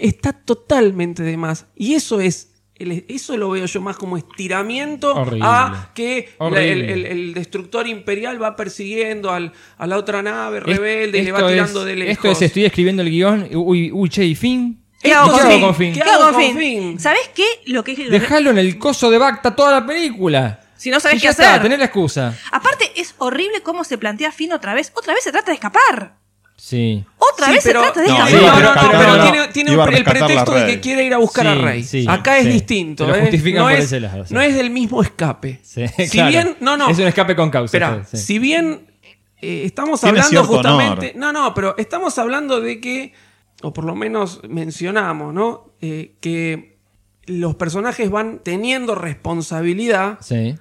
está 0.00 0.32
totalmente 0.32 1.22
de 1.22 1.36
más. 1.36 1.66
Y 1.74 1.94
eso 1.94 2.20
es. 2.20 2.52
el- 2.78 3.06
eso 3.08 3.34
lo 3.38 3.48
veo 3.48 3.64
yo 3.64 3.80
más 3.80 3.96
como 3.96 4.18
estiramiento 4.18 5.14
Horrible. 5.14 5.40
a 5.48 5.92
que 5.94 6.28
la- 6.38 6.62
el, 6.62 6.82
el- 6.82 7.06
el 7.06 7.32
destructor 7.32 7.86
imperial 7.86 8.42
va 8.42 8.54
persiguiendo 8.54 9.30
al- 9.30 9.52
a 9.78 9.86
la 9.86 9.96
otra 9.96 10.20
nave 10.22 10.58
Es- 10.58 10.64
rebelde 10.64 11.18
y 11.20 11.22
le 11.22 11.32
va 11.32 11.48
tirando 11.48 11.80
es- 11.80 11.86
de 11.86 11.96
lejos. 11.96 12.12
Esto 12.16 12.30
es, 12.32 12.42
estoy 12.42 12.66
escribiendo 12.66 13.00
el 13.00 13.08
guion. 13.08 13.48
Uy, 13.54 13.90
uy, 13.90 14.08
che, 14.10 14.26
y 14.26 14.34
Finn. 14.34 14.82
¿Qué 15.06 15.14
hago 15.14 15.26
¿Qué 15.26 15.32
con 15.32 15.40
hago 15.40 15.50
Finn? 15.52 15.60
con 15.62 15.74
Finn? 15.74 15.92
¿Qué 15.94 16.00
¿Qué 16.00 16.10
hago 16.10 16.32
con? 16.32 16.58
Finn? 16.58 17.00
¿Sabés 17.00 17.30
qué? 17.34 17.44
Lo 17.66 17.82
que 17.84 17.94
Dejalo 17.96 18.50
en 18.50 18.58
el 18.58 18.78
coso 18.78 19.10
de 19.10 19.18
Bacta 19.18 19.54
toda 19.56 19.72
la 19.80 19.86
película. 19.86 20.60
Si 20.76 20.90
no 20.90 21.00
sabés 21.00 21.18
Y 21.18 21.20
qué 21.22 21.28
hacer. 21.28 21.46
está, 21.46 21.62
tenés 21.62 21.78
la 21.78 21.86
excusa. 21.86 22.34
Aparte, 22.52 22.92
es 22.96 23.14
horrible 23.18 23.62
cómo 23.62 23.82
se 23.84 23.96
plantea 23.96 24.30
Finn 24.32 24.52
otra 24.52 24.74
vez. 24.74 24.92
Otra 24.94 25.14
vez 25.14 25.24
se 25.24 25.32
trata 25.32 25.46
de 25.46 25.54
escapar. 25.54 26.16
Sí. 26.58 27.04
Otra 27.18 27.46
Sí, 27.48 27.52
vez 27.52 27.64
pero- 27.64 27.80
se 27.84 27.90
trata 27.92 28.00
de 28.02 28.08
No, 28.08 28.18
No, 28.18 28.26
escapar. 28.26 28.44
no, 28.44 28.60
no, 28.60 28.74
rescatar 28.74 28.90
pero 29.00 29.48
tiene, 29.52 29.76
un- 29.76 29.94
el 29.94 30.04
pretexto 30.04 30.52
de 30.52 30.66
que 30.66 30.80
quiere 30.80 31.04
ir 31.04 31.12
a 31.14 31.18
buscar 31.18 31.44
Sí, 31.46 31.52
a 31.52 31.54
Rey. 31.54 31.84
sí, 31.84 32.06
Acá 32.08 32.38
es 32.38 32.44
sí. 32.44 32.50
distinto. 32.50 33.04
¿eh? 33.14 33.30
no, 33.54 33.62
por 33.64 33.72
es, 33.72 33.84
ese 33.84 34.00
lado, 34.00 34.24
sí. 34.26 34.32
no 34.34 34.40
es 34.40 34.54
del 34.54 34.70
mismo 34.70 35.02
escape. 35.02 35.60
Sí, 35.62 35.86
Si 35.88 36.08
claro. 36.10 36.28
bien, 36.30 36.56
no, 36.60 36.76
no. 36.76 36.88
Es 36.88 36.98
un 36.98 37.06
escape 37.06 37.36
con 37.36 37.50
causa. 37.50 37.76
Espera, 37.76 38.04
sí. 38.10 38.16
si 38.16 38.38
bien 38.38 38.86
eh, 39.42 39.62
estamos 39.66 40.02
hablando 40.04 40.44
justamente. 40.44 41.10
honor. 41.14 41.16
No, 41.16 41.32
no, 41.32 41.52
pero 41.54 41.74
estamos 41.76 42.18
hablando 42.18 42.60
de 42.62 42.80
que, 42.80 43.12
o 43.62 43.72
por 43.72 43.84
lo 43.84 43.94
menos 43.94 44.40
mencionamos, 44.48 45.32
¿no? 45.34 45.72
Eh, 45.80 46.14
que 46.20 46.78
los 47.26 47.54
personajes 47.56 48.10
van 48.10 48.40
teniendo 48.42 48.94
responsabilidad. 48.94 50.18
Sí. 50.20 50.56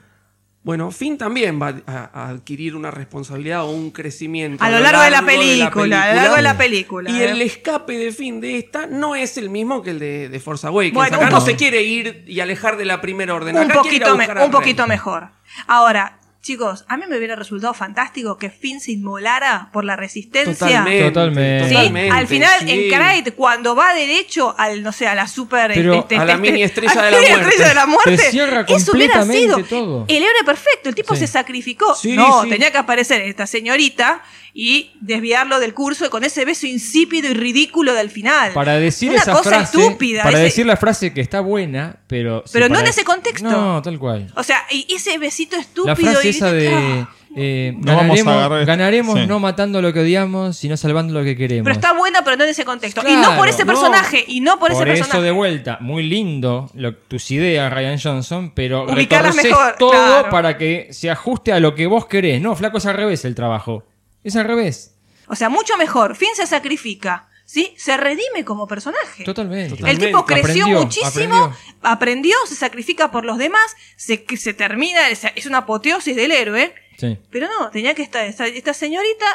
Bueno, 0.64 0.90
Finn 0.90 1.16
también 1.20 1.62
va 1.62 1.76
a, 1.86 2.10
a 2.12 2.30
adquirir 2.30 2.76
una 2.76 2.90
responsabilidad 2.90 3.66
o 3.66 3.70
un 3.70 3.92
crecimiento. 3.92 4.64
A 4.64 4.72
lo 4.72 4.80
largo 4.80 5.04
de 5.04 5.12
la 5.12 5.22
película, 5.24 6.04
a 6.06 6.10
lo 6.10 6.16
largo 6.16 6.36
de 6.38 6.42
la 6.42 6.58
película. 6.58 7.12
Y 7.12 7.22
¿eh? 7.22 7.30
el 7.30 7.42
escape 7.44 7.94
de 7.94 8.12
Finn 8.12 8.42
de 8.42 8.58
esta 8.58 8.88
no 8.88 9.16
es 9.16 9.38
el 9.38 9.52
mismo 9.52 9.84
que 9.84 9.92
el 9.92 10.00
de, 10.00 10.28
de 10.28 10.40
Force 10.40 10.66
Awakens. 10.66 10.96
Bueno, 10.96 11.18
Acá 11.18 11.26
un 11.28 11.32
no 11.34 11.42
se 11.42 11.56
quiere 11.56 11.84
ir 11.84 12.24
y 12.28 12.40
alejar 12.40 12.78
de 12.78 12.86
la 12.86 13.00
primera 13.00 13.36
orden. 13.36 13.56
un 13.56 13.62
Acá 13.66 13.76
me- 13.84 14.54
poquito 14.58 14.88
mejor. 14.88 15.30
Ahora, 15.68 16.20
chicos, 16.46 16.86
a 16.88 16.96
mí 16.96 17.06
me 17.10 17.18
hubiera 17.18 17.36
resultado 17.36 17.74
fantástico 17.74 18.38
que 18.38 18.52
Finn 18.52 18.80
se 18.80 18.92
inmolara 18.92 19.70
por 19.74 19.84
la 19.84 19.96
resistencia. 19.96 20.54
Totalmente. 20.54 21.04
Totalmente. 21.10 21.64
¿Sí? 21.70 21.74
totalmente, 21.76 22.12
Al 22.12 22.28
final, 22.28 22.60
sí. 22.62 22.70
en 22.72 22.90
Krayt, 22.92 23.36
cuando 23.36 23.76
va 23.76 23.96
derecho 23.96 24.54
al, 24.58 24.84
no 24.84 24.92
sé, 24.92 25.08
a 25.08 25.16
la 25.16 25.28
super... 25.28 25.72
Pero 25.74 26.08
a 26.18 26.24
la 26.26 26.38
mini 26.38 26.62
estrella 26.62 27.02
a 27.02 27.06
de 27.06 27.12
la 27.12 27.18
mini 27.20 27.30
muerte. 27.32 27.48
estrella 27.50 27.70
de 27.70 27.76
la 27.76 27.86
muerte, 27.88 28.18
Te 28.18 28.30
cierra 28.32 28.66
eso 28.68 28.92
hubiera 28.94 29.26
sido 29.26 29.64
todo. 29.64 30.06
el 30.08 30.18
héroe 30.24 30.44
perfecto. 30.46 30.90
El 30.90 30.96
tipo 30.96 31.16
Sí. 31.16 31.22
se 31.22 31.28
sacrificó. 31.28 31.96
Sí, 31.96 32.16
no, 32.16 32.44
sí. 32.44 32.50
tenía 32.50 32.72
que 32.72 32.78
aparecer 32.78 33.22
esta 33.22 33.48
señorita 33.48 34.22
y 34.58 34.92
desviarlo 35.02 35.60
del 35.60 35.74
curso 35.74 36.10
con 36.10 36.24
ese 36.24 36.46
beso 36.46 36.66
insípido 36.66 37.30
y 37.30 37.34
ridículo 37.34 37.94
del 37.94 38.10
final. 38.10 38.54
Para 38.54 38.78
decir 38.78 39.10
Una 39.12 39.20
esa 39.20 39.34
cosa 39.34 39.50
frase. 39.50 39.78
estúpida. 39.78 40.24
Para 40.24 40.38
ese- 40.38 40.44
decir 40.46 40.66
la 40.66 40.78
frase 40.78 41.14
que 41.14 41.20
está 41.20 41.42
buena, 41.42 41.98
pero. 42.08 42.42
Pero 42.54 42.70
no 42.70 42.76
para- 42.76 42.86
en 42.86 42.90
ese 42.90 43.04
contexto. 43.04 43.50
No, 43.52 43.82
tal 43.82 44.00
cual. 44.00 44.32
O 44.36 44.44
sea, 44.44 44.62
y 44.72 44.88
ese 44.96 45.18
besito 45.18 45.58
La 45.58 45.62
estúpido 45.62 45.96
frase 46.14 46.28
y 46.28 46.30
esa 46.30 46.54
de. 46.54 47.06
eh, 47.36 47.74
No 47.80 47.98
vamos 47.98 48.18
a 48.22 48.24
ganaremos 48.24 48.66
ganaremos 48.66 49.20
Sí. 49.20 49.28
no 49.28 49.40
matando 49.42 49.82
lo 49.82 49.92
que 49.92 50.00
odiamos, 50.00 50.56
sino 50.56 50.78
salvando 50.78 51.14
lo 51.14 51.26
que 51.26 51.36
queremos. 51.36 51.66
Pero 51.66 51.76
está 51.76 51.92
buena, 51.92 52.24
pero 52.24 52.38
no 52.38 52.46
en 52.46 52.52
ese 52.52 52.64
contexto. 52.64 53.02
y 53.06 53.14
no 53.14 53.36
por 53.36 53.50
ese 53.50 53.66
no. 53.66 53.74
personaje, 53.74 54.24
y 54.26 54.40
no 54.40 54.58
por, 54.58 54.72
ese 54.72 54.78
Por 54.80 54.88
personaje. 54.88 55.18
eso 55.18 55.22
de 55.22 55.32
vuelta, 55.32 55.80
muy 55.82 56.04
lindo 56.04 56.72
lo- 56.76 56.96
tus 56.96 57.30
ideas, 57.32 57.74
Ryan 57.74 58.00
Johnson, 58.02 58.54
pero 58.56 58.86
Ubicarlas 58.86 59.36
retorcés 59.36 59.52
mejor, 59.52 59.76
todo 59.78 59.92
claro. 59.92 60.30
para 60.30 60.58
que 60.58 60.88
se 60.92 61.12
ajuste 61.12 61.52
a 61.52 61.60
lo 61.60 61.76
que 61.76 61.88
vos 61.88 62.06
querés. 62.06 62.40
No, 62.42 62.56
flaco, 62.56 62.78
es 62.78 62.86
al 62.86 62.96
revés 62.96 63.26
el 63.26 63.36
trabajo. 63.36 63.84
Es 64.26 64.36
al 64.36 64.44
revés. 64.46 64.96
O 65.28 65.36
sea, 65.36 65.48
mucho 65.50 65.78
mejor. 65.78 66.16
Finn 66.16 66.36
se 66.36 66.46
sacrifica, 66.46 67.30
¿sí? 67.46 67.74
Se 67.78 67.96
redime 67.96 68.44
como 68.44 68.68
personaje. 68.68 69.24
Totalmente. 69.24 69.82
El 69.90 69.98
tipo 69.98 70.26
creció 70.26 70.66
Aprendió, 70.66 70.82
muchísimo, 70.82 71.36
aprendió. 71.36 71.58
aprendió. 71.82 72.36
se 72.48 72.56
sacrifica 72.56 73.12
por 73.12 73.24
los 73.24 73.38
demás, 73.38 73.76
se, 73.96 74.26
se 74.38 74.54
termina, 74.54 75.08
es 75.10 75.46
una 75.46 75.60
apoteosis 75.60 76.16
del 76.16 76.32
héroe. 76.32 76.76
Sí. 76.98 77.18
Pero 77.30 77.48
no, 77.48 77.70
tenía 77.72 77.94
que 77.94 78.02
estar 78.04 78.26
esta, 78.26 78.48
esta 78.48 78.74
señorita. 78.74 79.26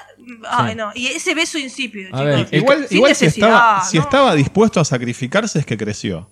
Ay, 0.49 0.75
no. 0.75 0.93
Y 0.95 1.09
ese 1.09 1.35
beso 1.35 1.59
insípido, 1.59 2.07
chicos. 2.09 2.25
ver, 2.25 2.49
Igual, 2.53 2.87
igual 2.91 3.15
si, 3.15 3.25
necesidad, 3.27 3.49
estaba, 3.49 3.85
si 3.85 3.97
¿no? 3.99 4.03
estaba 4.05 4.35
dispuesto 4.35 4.81
a 4.81 4.85
sacrificarse 4.85 5.59
es 5.59 5.67
que 5.67 5.77
creció. 5.77 6.31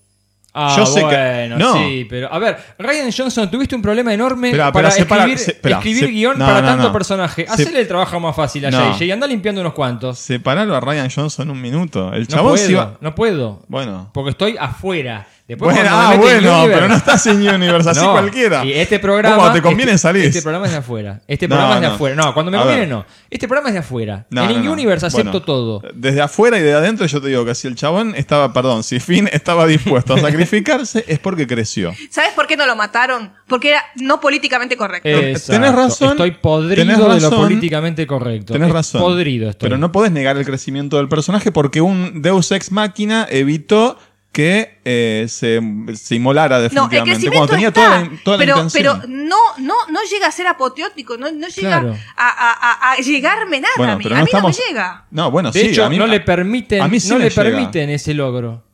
Ah, 0.60 0.74
Yo 0.76 0.84
sé 0.86 1.00
que- 1.00 1.06
bueno, 1.06 1.56
no. 1.58 1.74
sí, 1.74 2.04
pero 2.10 2.32
a 2.32 2.38
ver, 2.40 2.56
Ryan 2.78 3.10
Johnson, 3.16 3.48
tuviste 3.50 3.76
un 3.76 3.82
problema 3.82 4.12
enorme 4.12 4.50
para 4.72 4.90
separa- 4.90 5.24
escribir, 5.32 6.00
se- 6.00 6.06
guion 6.08 6.36
no, 6.38 6.44
para 6.46 6.60
no, 6.62 6.66
tanto 6.66 6.92
personaje. 6.92 7.46
Hacele 7.48 7.80
el 7.80 7.86
trabajo 7.88 8.18
más 8.18 8.34
fácil 8.34 8.66
a. 8.66 8.70
JJ 8.70 9.04
y 9.04 9.10
anda 9.12 9.26
limpiando 9.28 9.60
unos 9.60 9.72
cuantos. 9.72 10.18
Separalo 10.18 10.74
a 10.74 10.80
Ryan 10.80 11.08
Johnson 11.14 11.48
un 11.50 11.60
minuto. 11.60 12.12
El 12.12 12.22
No 12.22 12.26
chabón 12.26 12.52
puedo, 12.54 12.98
no 13.00 13.14
puedo, 13.14 13.62
Bueno. 13.68 14.10
porque 14.12 14.30
estoy 14.30 14.56
afuera. 14.58 15.26
Después 15.48 15.74
Bueno, 15.74 15.90
ah, 15.90 16.14
bueno, 16.18 16.58
Universe- 16.60 16.74
pero 16.74 16.88
no 16.88 16.94
estás 16.94 17.26
en 17.26 17.36
Universe, 17.48 17.88
así 17.88 18.00
No, 18.04 18.12
cualquiera. 18.12 18.64
Y 18.66 18.72
este 18.74 18.98
programa. 18.98 19.36
¿Cómo 19.36 19.52
te 19.52 19.62
conviene 19.62 19.92
este, 19.92 20.02
salís? 20.02 20.24
Este 20.26 20.42
programa 20.42 20.66
es 20.66 20.72
de 20.72 20.78
afuera. 20.78 21.20
Este 21.26 21.48
No, 21.48 21.54
programa 21.56 21.74
es 21.76 21.80
de 21.80 21.86
no. 21.88 21.94
afuera. 21.94 22.14
No, 22.16 22.34
cuando 22.34 22.52
me 22.52 22.58
A 22.58 22.60
conviene 22.60 22.80
ver. 22.82 22.88
no. 22.90 23.06
Este 23.30 23.48
programa 23.48 23.68
es 23.70 23.72
de 23.72 23.78
afuera. 23.80 24.26
No, 24.28 24.42
en 24.44 24.56
no, 24.58 24.64
no. 24.64 24.72
Universe 24.72 25.06
acepto 25.06 25.30
Bueno, 25.30 25.46
todo. 25.46 25.82
Desde 25.94 26.20
afuera 26.20 26.58
y 26.58 26.62
de 26.62 26.74
adentro 26.74 27.06
yo 27.06 27.20
te 27.22 27.28
digo 27.28 27.46
que 27.46 27.54
si 27.54 27.66
el 27.66 27.76
chabón 27.76 28.14
estaba, 28.14 28.52
perdón, 28.52 28.82
si 28.84 29.00
Finn 29.00 29.26
estaba 29.32 29.66
dispuesto 29.66 30.12
a 30.14 30.20
sacrificarse 30.20 31.04
es 31.08 31.18
porque 31.18 31.46
creció. 31.46 31.94
¿Sabes 32.10 32.32
por 32.34 32.46
qué 32.46 32.56
no 32.58 32.66
lo 32.66 32.76
mataron? 32.76 33.32
Porque 33.46 33.70
era 33.70 33.82
no 33.96 34.20
políticamente 34.20 34.76
correcto. 34.76 35.08
Exacto. 35.08 35.52
tenés 35.52 35.74
razón, 35.74 36.10
Estoy 36.10 36.32
podrido 36.32 36.76
tenés 36.82 36.98
de 36.98 37.02
lo 37.04 37.08
razón, 37.14 37.34
políticamente 37.40 38.06
correcto. 38.06 38.52
Tenés 38.52 38.68
Es 38.68 38.74
razón. 38.74 39.00
Podrido 39.00 39.48
estoy. 39.48 39.66
Pero 39.66 39.78
no 39.78 39.92
podés 39.92 40.12
negar 40.12 40.36
el 40.36 40.44
crecimiento 40.44 40.98
del 40.98 41.08
personaje 41.08 41.52
porque 41.52 41.80
un 41.80 42.20
Deus 42.20 42.52
Ex 42.52 42.70
Máquina 42.70 43.26
evitó 43.30 43.98
que 44.32 44.78
eh, 44.84 45.26
se, 45.28 45.60
se 45.94 46.14
inmolara 46.14 46.58
No, 46.58 46.64
el 46.64 46.70
definitivamente. 46.70 47.10
crecimiento 47.10 47.38
cuando 47.38 47.52
tenía 47.52 47.68
está, 47.68 47.80
toda 47.82 48.00
la, 48.00 48.10
toda 48.24 48.36
la 48.36 48.40
pero, 48.44 48.56
intención. 48.62 49.00
pero 49.00 49.08
no, 49.12 49.36
no, 49.58 49.74
no 49.90 50.00
llega 50.10 50.26
a 50.28 50.30
ser 50.32 50.46
apoteótico, 50.46 51.16
no, 51.16 51.30
no 51.32 51.48
llega 51.48 51.80
Claro. 51.80 51.96
a, 52.16 52.28
a- 52.28 52.52
a- 52.52 52.92
a 52.92 52.96
llegarme 52.98 53.60
nada 53.60 53.74
Bueno, 53.76 53.92
a 53.94 53.96
mí. 53.96 54.04
a 54.04 54.22
mí 54.22 54.30
no 54.32 54.42
me 54.48 54.52
llega. 54.52 55.06
No, 55.10 55.30
bueno, 55.30 55.50
de 55.50 55.60
sí. 55.60 55.66
hecho, 55.68 55.84
a 55.84 55.88
mí- 55.90 55.98
no 55.98 56.06
le 56.06 56.20
permiten, 56.20 56.82
a 56.82 56.88
mí 56.88 57.00
sí 57.00 57.08
no 57.08 57.18
le 57.18 57.30
llega. 57.30 57.42
permiten 57.42 57.90
ese 57.90 58.14
logro. 58.14 58.64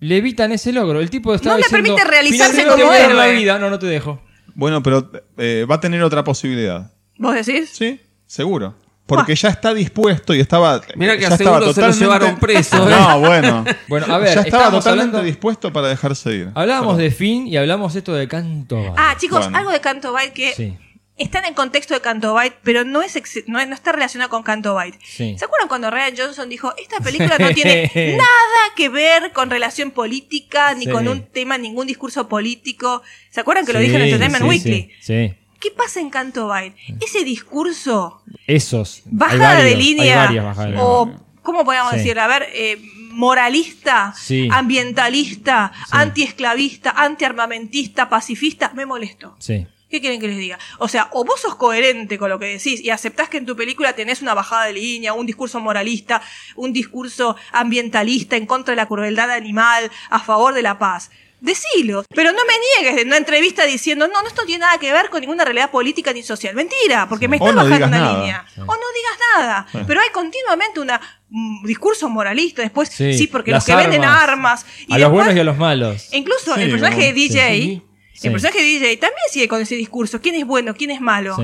Le 0.00 0.18
evitan 0.18 0.52
ese 0.52 0.72
logro. 0.72 1.00
El 1.00 1.08
tipo 1.08 1.30
No 1.30 1.36
le 1.36 1.38
diciendo, 1.62 1.70
permite 1.70 2.04
realizarse 2.04 2.52
"Finalmente 2.56 2.82
como 2.82 2.92
dar 2.98 3.14
la 3.14 3.26
héroe". 3.28 3.38
vida. 3.38 3.58
No, 3.58 3.70
no 3.70 3.78
te 3.78 3.86
dejo. 3.86 4.20
Bueno, 4.54 4.82
pero 4.82 5.10
eh, 5.38 5.64
va 5.70 5.76
a 5.76 5.80
tener 5.80 6.02
otra 6.02 6.22
posibilidad. 6.22 6.92
¿Vos 7.18 7.34
decís? 7.34 7.70
Sí, 7.72 7.98
seguro. 8.26 8.74
Porque 9.06 9.36
ya 9.36 9.50
está 9.50 9.72
dispuesto 9.72 10.34
y 10.34 10.40
estaba. 10.40 10.80
Mira 10.96 11.14
que 11.16 11.22
ya 11.22 11.28
a 11.28 11.34
estaba 11.34 11.58
seguro 11.60 11.72
se 11.74 11.80
lo 11.80 11.86
totalmente- 11.86 12.04
llevaron 12.04 12.40
preso, 12.40 12.76
¿eh? 12.90 12.90
No, 12.90 13.20
bueno. 13.20 13.64
Bueno, 13.88 14.06
a 14.12 14.18
ver, 14.18 14.26
ya 14.34 14.40
estaba 14.40 14.46
estábamos 14.46 14.84
totalmente 14.84 15.16
hablando- 15.16 15.26
dispuesto 15.26 15.72
para 15.72 15.88
dejarse 15.88 16.32
ir. 16.34 16.50
Hablábamos 16.54 16.98
de 16.98 17.10
Finn 17.12 17.46
y 17.46 17.56
hablamos 17.56 17.94
esto 17.94 18.12
de 18.14 18.26
Canto. 18.26 18.94
Ah, 18.96 19.14
chicos, 19.18 19.38
Bueno. 19.40 19.56
algo 19.58 19.70
de 19.70 19.80
Canto 19.80 20.12
Bight 20.12 20.32
que 20.32 20.52
Sí. 20.54 20.76
están 21.16 21.44
en 21.44 21.54
contexto 21.54 21.94
de 21.94 22.00
Canto 22.00 22.34
Bight, 22.34 22.54
pero 22.64 22.84
no, 22.84 23.00
es 23.00 23.14
ex- 23.14 23.44
no, 23.46 23.64
no 23.64 23.74
está 23.74 23.92
relacionado 23.92 24.28
con 24.28 24.42
Canto 24.42 24.74
Bight. 24.74 24.96
Sí. 25.04 25.36
¿Se 25.38 25.44
acuerdan 25.44 25.68
cuando 25.68 25.88
Ryan 25.90 26.14
Johnson 26.18 26.48
dijo, 26.48 26.74
esta 26.76 26.98
película 26.98 27.36
no 27.38 27.48
tiene 27.50 27.90
nada 28.18 28.74
que 28.76 28.88
ver 28.88 29.32
con 29.32 29.50
relación 29.50 29.92
política, 29.92 30.74
ni 30.74 30.84
Sí. 30.86 30.90
con 30.90 31.06
un 31.06 31.22
tema, 31.26 31.56
ningún 31.58 31.86
discurso 31.86 32.28
político? 32.28 33.02
¿Se 33.30 33.40
acuerdan 33.40 33.64
que 33.64 33.72
lo 33.72 33.78
Sí, 33.78 33.84
dijo 33.86 33.96
en 33.98 34.02
Entertainment 34.02 34.42
sí, 34.42 34.48
Weekly? 34.48 34.90
Sí, 35.00 35.28
sí. 35.28 35.34
¿Qué 35.60 35.70
pasa 35.70 36.00
en 36.00 36.10
Canto 36.10 36.48
Bight? 36.48 36.74
Ese 37.00 37.24
discurso, 37.24 38.22
Esos. 38.46 39.02
bajada 39.06 39.54
varios, 39.54 39.64
de 39.64 39.70
hay 39.70 39.76
línea, 39.76 40.16
varias 40.24 40.44
bajadas 40.44 40.66
de 40.70 40.76
línea. 40.76 40.84
o, 40.84 41.12
¿cómo 41.42 41.64
podríamos 41.64 41.92
Sí. 41.92 41.98
decir? 41.98 42.18
A 42.20 42.26
ver, 42.26 42.46
eh, 42.52 42.78
moralista, 43.10 44.12
Sí. 44.16 44.48
ambientalista, 44.52 45.72
antiesclavista, 45.90 46.90
antiarmamentista, 46.90 48.08
pacifista, 48.08 48.72
me 48.74 48.86
molesto. 48.86 49.34
Sí. 49.38 49.66
¿Qué 49.88 50.00
quieren 50.00 50.20
que 50.20 50.26
les 50.26 50.36
diga? 50.38 50.58
O 50.78 50.88
sea, 50.88 51.08
o 51.12 51.24
vos 51.24 51.40
sos 51.40 51.54
coherente 51.54 52.18
con 52.18 52.28
lo 52.28 52.38
que 52.40 52.46
decís 52.46 52.80
y 52.80 52.90
aceptás 52.90 53.28
que 53.28 53.36
en 53.38 53.46
tu 53.46 53.54
película 53.56 53.92
tenés 53.94 54.20
una 54.20 54.34
bajada 54.34 54.64
de 54.66 54.72
línea, 54.72 55.12
un 55.12 55.26
discurso 55.26 55.60
moralista, 55.60 56.20
un 56.56 56.72
discurso 56.72 57.36
ambientalista 57.52 58.36
en 58.36 58.46
contra 58.46 58.72
de 58.72 58.76
la 58.76 58.86
crueldad 58.86 59.30
animal, 59.30 59.90
a 60.10 60.18
favor 60.18 60.54
de 60.54 60.62
la 60.62 60.78
paz. 60.78 61.10
Decilo, 61.40 62.02
pero 62.14 62.32
no 62.32 62.38
me 62.46 62.54
niegues 62.84 63.02
en 63.02 63.08
una 63.08 63.18
entrevista 63.18 63.64
diciendo, 63.66 64.08
no, 64.08 64.22
no, 64.22 64.26
esto 64.28 64.44
tiene 64.46 64.60
nada 64.64 64.78
que 64.78 64.90
ver 64.90 65.10
con 65.10 65.20
ninguna 65.20 65.44
realidad 65.44 65.70
política 65.70 66.12
ni 66.12 66.22
social. 66.22 66.54
Mentira, 66.54 67.08
porque 67.08 67.28
me 67.28 67.38
no 67.38 67.44
bajando 67.44 67.86
una 67.86 67.88
nada. 67.88 68.12
línea. 68.18 68.46
O 68.56 68.64
no 68.64 68.66
digas 68.72 69.18
nada. 69.36 69.66
Sí. 69.70 69.78
Pero 69.86 70.00
hay 70.00 70.08
continuamente 70.10 70.80
una, 70.80 71.00
un 71.30 71.62
discurso 71.64 72.08
moralista. 72.08 72.62
Después, 72.62 72.88
sí, 72.88 73.26
porque 73.30 73.50
las 73.50 73.68
los 73.68 73.76
que 73.76 73.82
venden 73.82 74.04
armas. 74.04 74.64
Y 74.88 74.94
A 74.94 74.98
los 74.98 74.98
después- 74.98 75.12
buenos 75.12 75.36
y 75.36 75.40
a 75.40 75.44
los 75.44 75.58
malos. 75.58 76.08
incluso 76.12 76.54
el 76.56 76.70
personaje 76.70 77.02
de 77.02 77.12
DJ, 77.12 77.82
el 78.22 78.32
personaje 78.32 78.58
de 78.58 78.64
DJ 78.64 78.96
también 78.96 79.20
sigue 79.30 79.46
con 79.46 79.60
ese 79.60 79.74
discurso. 79.74 80.20
¿Quién 80.22 80.36
es 80.36 80.46
bueno? 80.46 80.74
¿Quién 80.74 80.90
es 80.90 81.00
malo? 81.02 81.36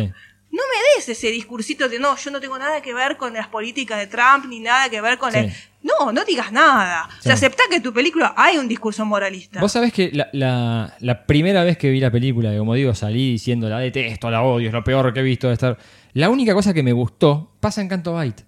Sí. 0.52 0.56
No 0.56 0.62
me 0.62 0.96
des 1.00 1.08
ese 1.08 1.28
discursito 1.30 1.88
de 1.88 1.98
no, 1.98 2.14
yo 2.16 2.30
no 2.30 2.38
tengo 2.40 2.58
nada 2.58 2.80
que 2.82 2.92
ver 2.94 3.16
con 3.16 3.32
las 3.32 3.48
políticas 3.48 3.98
de 3.98 4.06
Trump 4.06 4.44
ni 4.48 4.60
nada 4.60 4.88
que 4.90 5.00
ver 5.00 5.16
con 5.18 5.32
Sí. 5.32 5.38
el... 5.38 5.52
No, 5.82 6.12
no 6.12 6.24
digas 6.24 6.52
nada. 6.52 7.06
O 7.18 7.22
sea, 7.22 7.36
Sí. 7.36 7.44
aceptá 7.46 7.64
que 7.68 7.76
en 7.76 7.82
tu 7.82 7.92
película 7.92 8.34
hay 8.36 8.56
un 8.58 8.68
discurso 8.68 9.04
moralista. 9.04 9.60
Vos 9.60 9.72
sabés 9.72 9.92
que 9.92 10.10
la, 10.12 10.28
la- 10.32 10.94
la 11.00 11.26
primera 11.26 11.64
vez 11.64 11.76
que 11.78 11.90
vi 11.90 11.98
la 11.98 12.10
película, 12.12 12.56
como 12.56 12.74
digo, 12.74 12.94
salí 12.94 13.32
diciendo 13.32 13.68
la 13.68 13.78
detesto, 13.80 14.30
la 14.30 14.42
odio, 14.42 14.68
es 14.68 14.72
lo 14.74 14.84
peor 14.84 15.12
que 15.12 15.20
he 15.20 15.22
visto 15.24 15.48
de 15.48 15.54
estar. 15.54 15.78
La 16.12 16.28
única 16.30 16.54
cosa 16.54 16.72
que 16.74 16.82
me 16.84 16.92
gustó 16.92 17.50
pasa 17.58 17.80
en 17.80 17.88
Canto 17.88 18.12
Bight. 18.14 18.42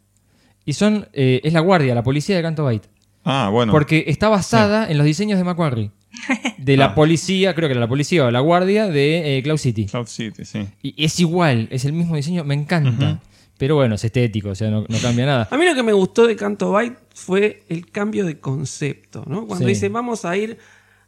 Y 0.67 0.75
son. 0.75 1.09
eh, 1.13 1.41
es 1.43 1.53
la 1.53 1.61
guardia, 1.61 1.95
la 1.95 2.03
policía 2.03 2.37
de 2.37 2.43
Canto 2.43 2.65
Bight. 2.67 2.85
Ah, 3.25 3.49
bueno. 3.51 3.73
Porque 3.73 4.05
está 4.07 4.29
basada 4.29 4.89
en 4.91 4.97
los 4.99 5.07
diseños 5.07 5.39
de 5.39 5.45
Macquarie. 5.45 5.91
De 6.59 6.77
la 6.77 6.87
Ah. 6.87 6.95
policía, 6.95 7.55
creo 7.55 7.69
que 7.69 7.73
era 7.73 7.81
la 7.81 7.89
policía 7.89 8.25
o 8.25 8.31
la 8.31 8.41
guardia 8.41 8.87
de 8.89 9.39
eh, 9.39 9.43
Cloud 9.43 9.59
City. 9.59 9.87
Cloud 9.87 10.07
City, 10.07 10.45
sí. 10.45 10.67
Y 10.83 11.05
es 11.05 11.19
igual, 11.21 11.69
es 11.71 11.85
el 11.85 11.93
mismo 11.93 12.17
diseño, 12.17 12.45
me 12.45 12.55
encanta. 12.55 13.21
Pero 13.57 13.77
bueno, 13.77 13.95
es 13.95 14.05
estético, 14.05 14.49
o 14.51 14.55
sea, 14.55 14.69
no, 14.71 14.85
no 14.89 14.99
cambia 15.01 15.27
nada. 15.27 15.49
A 15.51 15.57
mí 15.57 15.65
lo 15.65 15.75
que 15.75 15.83
me 15.85 15.93
gustó 15.93 16.27
de 16.27 16.35
Canto 16.35 16.73
Bight 16.73 16.95
fue 17.15 17.63
el 17.69 17.89
cambio 17.91 18.25
de 18.27 18.41
concepto, 18.41 19.25
¿no? 19.29 19.47
Cuando 19.47 19.67
Sí. 19.67 19.75
dice, 19.75 19.89
vamos 19.89 20.25
a 20.25 20.37
ir 20.37 20.59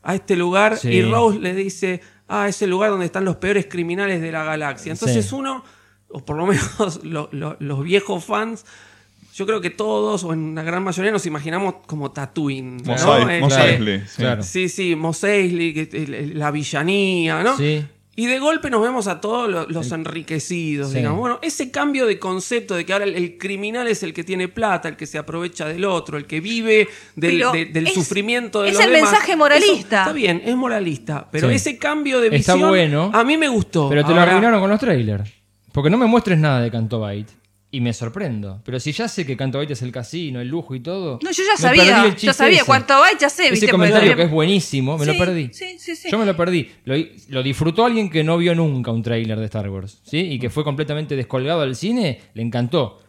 a 0.03 0.15
este 0.15 0.37
lugar 0.37 0.77
Sí. 0.77 0.89
y 0.91 1.03
Rose 1.03 1.41
le 1.41 1.55
dice, 1.55 2.01
ah, 2.29 2.47
es 2.49 2.63
el 2.63 2.71
lugar 2.71 2.91
donde 2.91 3.07
están 3.07 3.25
los 3.25 3.37
peores 3.37 3.67
criminales 3.69 4.21
de 4.21 4.31
la 4.31 4.45
galaxia. 4.45 4.93
Entonces 4.93 5.27
Sí. 5.27 5.35
uno, 5.35 5.65
o 6.09 6.25
por 6.25 6.37
lo 6.37 6.47
menos 6.47 6.61
lo- 7.03 7.29
lo- 7.33 7.57
los 7.59 7.83
viejos 7.83 8.25
fans, 8.25 8.65
yo 9.37 9.45
creo 9.47 9.61
que 9.61 9.71
todos, 9.71 10.25
o 10.25 10.33
en 10.33 10.55
la 10.55 10.63
gran 10.63 10.83
mayoría, 10.83 11.13
nos 11.13 11.27
imaginamos 11.27 11.75
como 11.87 12.11
Tatooine. 12.13 12.79
¿no? 12.79 12.93
Mos 12.93 13.05
Eisley, 13.05 13.41
Mos 13.41 13.57
Eisley, 13.59 14.01
sí. 14.07 14.17
Claro. 14.17 14.43
Sí, 14.43 14.69
sí, 14.69 14.97
Mos 14.97 15.23
Eisley, 15.25 15.75
que- 15.75 15.89
el- 15.97 16.15
el- 16.15 16.39
la 16.39 16.51
villanía, 16.51 17.43
¿no? 17.43 17.57
Sí. 17.57 17.85
Y 18.19 18.25
de 18.29 18.39
golpe 18.39 18.71
nos 18.71 18.81
vemos 18.81 19.09
a 19.09 19.21
todos 19.21 19.47
lo- 19.47 19.67
los, 19.69 19.93
enriquecidos, 19.93 20.91
Sí. 20.91 20.97
digamos. 20.97 21.19
Bueno, 21.21 21.39
ese 21.43 21.71
cambio 21.71 22.07
de 22.07 22.19
concepto 22.19 22.75
de 22.75 22.87
que 22.87 22.95
ahora 22.95 23.05
el, 23.05 23.15
el 23.15 23.37
criminal 23.37 23.87
es 23.89 24.03
el 24.03 24.15
que 24.15 24.25
tiene 24.25 24.49
plata, 24.49 24.89
el 24.89 24.97
que 24.97 25.05
se 25.07 25.19
aprovecha 25.19 25.67
del 25.67 25.85
otro, 25.85 26.17
el 26.17 26.25
que 26.27 26.41
vive 26.41 26.89
del, 27.15 27.43
de- 27.53 27.67
del 27.67 27.89
es- 27.89 27.93
sufrimiento 27.93 28.63
de 28.63 28.69
es 28.71 28.75
los 28.77 28.85
el 28.85 28.93
demás. 28.93 29.11
mensaje 29.13 29.37
moralista. 29.37 29.75
Eso 29.75 29.83
está 30.09 30.13
bien, 30.15 30.41
es 30.47 30.57
moralista. 30.57 31.29
Pero 31.31 31.51
Sí. 31.51 31.57
ese 31.57 31.77
cambio 31.77 32.21
de 32.23 32.29
Está 32.35 32.55
visión 32.55 32.71
bueno. 32.71 33.11
a 33.13 33.23
mí 33.23 33.37
me 33.37 33.49
gustó. 33.49 33.91
Pero 33.91 34.03
te 34.07 34.15
lo 34.15 34.21
arruinaron 34.23 34.61
con 34.61 34.71
los 34.71 34.81
trailers. 34.81 35.31
Porque 35.73 35.91
no 35.91 35.99
me 35.99 36.07
muestres 36.07 36.39
nada 36.39 36.63
de 36.63 36.71
Canto 36.71 36.99
Bight. 37.01 37.29
Y 37.71 37.81
me 37.81 37.93
sorprendo. 37.93 38.63
Pero 38.65 38.79
si 38.79 38.93
ya 38.93 39.09
sé 39.09 39.27
que 39.27 39.37
Canto 39.37 39.59
Bight 39.59 39.71
es 39.73 39.83
el 39.83 39.91
casino, 39.91 40.41
el 40.41 40.49
lujo 40.49 40.75
y 40.75 40.81
todo. 40.81 41.19
No, 41.23 41.31
yo 41.31 41.43
ya 41.43 41.57
sabía, 41.61 42.15
chiste 42.15 42.33
sabía. 42.33 42.65
Cuánto 42.65 42.95
hay, 43.03 43.17
ya 43.21 43.29
sé, 43.29 43.49
Ese 43.49 43.69
comentario 43.69 44.15
que 44.15 44.23
es 44.23 44.31
buenísimo, 44.31 44.97
me 44.97 45.05
Sí, 45.05 45.13
lo 45.13 45.19
perdí. 45.19 45.51
Sí, 45.53 45.77
sí, 45.79 45.97
sí. 45.97 46.09
Yo 46.11 46.19
me 46.19 46.25
lo 46.25 46.37
perdí. 46.37 46.71
Lo, 46.85 46.95
lo 47.29 47.43
disfrutó 47.43 47.85
alguien 47.85 48.09
que 48.09 48.23
no 48.23 48.39
vio 48.39 48.55
nunca 48.55 48.93
un 48.93 49.03
tráiler 49.03 49.39
de 49.39 49.45
Star 49.47 49.69
Wars. 49.69 50.01
¿sí? 50.05 50.19
Y 50.19 50.39
que 50.39 50.49
fue 50.49 50.65
completamente 50.65 51.17
descolgado 51.17 51.63
al 51.63 51.75
cine. 51.75 52.21
Le 52.35 52.43
encantó. 52.43 53.01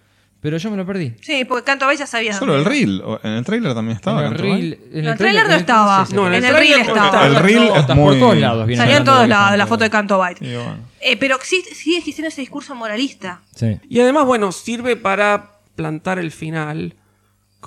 Pero 0.48 0.56
yo 0.60 0.72
me 0.72 0.78
lo 0.78 0.86
perdí. 0.86 1.12
Sí, 1.20 1.44
porque 1.44 1.66
Canto 1.66 1.86
Bay 1.86 1.98
ya 1.98 2.08
sabía. 2.08 2.32
Solo 2.32 2.56
el 2.56 2.64
reel. 2.64 3.02
o- 3.04 3.20
En 3.22 3.32
el 3.34 3.44
trailer 3.44 3.74
también 3.74 3.98
estaba. 3.98 4.22
En 4.22 4.28
el 4.28 4.32
Canto 4.32 4.44
Bight. 4.44 4.64
reel- 4.64 4.80
en 4.98 5.04
No, 5.04 5.12
el 5.12 5.18
trailer 5.18 5.50
no 5.50 5.56
estaba. 5.56 6.06
sí, 6.06 6.10
sí. 6.12 6.16
No, 6.16 6.28
en 6.34 6.46
el 6.46 6.56
reel 6.56 6.80
estaba. 6.80 7.28
El 7.28 7.36
reel 7.36 7.64
es 7.76 7.88
muy... 7.90 8.04
por 8.06 8.20
todos 8.20 8.38
lados. 8.38 8.66
vienen 8.66 8.82
Salía 8.86 8.96
en 8.96 9.02
hablando 9.02 9.12
todos 9.12 9.52
de 9.52 9.58
la 9.58 9.68
foto 9.68 9.84
de 9.84 9.90
Canto. 9.90 10.24
Y 10.40 10.56
bueno. 10.56 10.78
Eh, 11.02 11.18
pero 11.18 11.38
sí, 11.44 11.62
sigue 11.74 11.98
existiendo 11.98 12.30
ese 12.30 12.40
discurso 12.40 12.76
moralista. 12.76 13.42
Sí. 13.54 13.78
Y 13.90 14.00
además, 14.00 14.26
bueno, 14.26 14.54
sirve 14.54 14.96
para 14.96 15.52
plantar 15.76 16.18
el 16.18 16.32
final. 16.32 16.94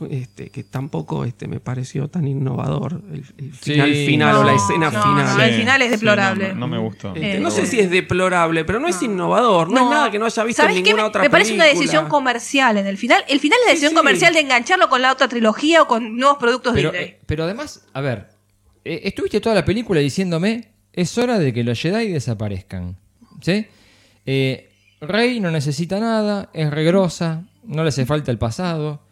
Este, 0.09 0.51
que 0.51 0.63
tampoco 0.65 1.25
este, 1.25 1.47
me 1.49 1.59
pareció 1.61 2.09
tan 2.09 2.27
innovador 2.27 3.03
el, 3.13 3.25
el 3.39 3.53
Sí. 3.55 3.73
final 3.73 3.93
final 3.93 4.37
o 4.37 4.45
la 4.45 4.53
No, 4.53 4.57
escena 4.57 4.91
no, 4.91 5.03
final. 5.03 5.37
no, 5.37 5.43
el 5.43 5.55
final 5.55 5.83
es 5.83 5.91
deplorable. 5.91 6.51
Sí, 6.51 6.57
no, 6.57 6.69
me 6.69 6.79
gustó. 6.79 7.09
Este, 7.15 7.37
Eh, 7.37 7.41
no 7.41 7.51
sé 7.51 7.67
si 7.67 7.81
es 7.81 7.91
deplorable, 7.91 8.65
pero 8.65 8.79
no, 8.81 8.87
es 8.89 9.03
innovador. 9.03 9.69
No, 9.71 9.85
es 9.85 9.91
nada 9.91 10.11
que 10.11 10.19
no 10.19 10.27
haya 10.27 10.45
visto 10.45 10.63
en 10.63 10.75
ninguna 10.75 10.97
Me- 10.97 11.03
otra 11.03 11.23
Me 11.23 11.29
parece 11.29 11.55
una 11.55 11.65
película. 11.65 11.81
decisión 11.83 12.09
comercial 12.09 12.77
en 12.79 12.87
el 12.87 12.97
final. 12.97 13.25
El 13.29 13.41
final 13.41 13.59
es 13.59 13.65
la 13.67 13.71
decisión 13.73 13.91
sí. 13.91 13.97
comercial 13.97 14.33
de 14.33 14.41
engancharlo 14.41 14.89
con 14.89 15.03
la 15.03 15.13
otra 15.13 15.29
trilogía 15.29 15.83
o 15.83 15.87
con 15.89 16.17
nuevos 16.17 16.39
productos 16.39 16.73
Pero, 16.73 16.93
Disney. 16.93 17.09
eh, 17.11 17.19
pero 17.27 17.45
además, 17.45 17.85
a 17.93 18.01
ver, 18.01 18.29
eh, 18.85 19.01
estuviste 19.05 19.41
toda 19.41 19.57
la 19.57 19.65
película 19.65 20.01
diciéndome, 20.01 20.69
es 20.93 21.19
hora 21.19 21.39
de 21.39 21.53
que 21.53 21.65
los 21.65 21.79
Jedi 21.79 22.09
desaparezcan. 22.13 22.97
¿Sí? 23.43 23.67
Eh, 24.25 24.71
Rey 25.01 25.41
no 25.41 25.51
necesita 25.51 25.99
nada, 25.99 26.49
es 26.55 26.71
regrosa, 26.71 27.43
no 27.65 27.83
le 27.83 27.89
hace 27.89 28.07
falta 28.07 28.31
el 28.31 28.39
pasado. 28.39 29.03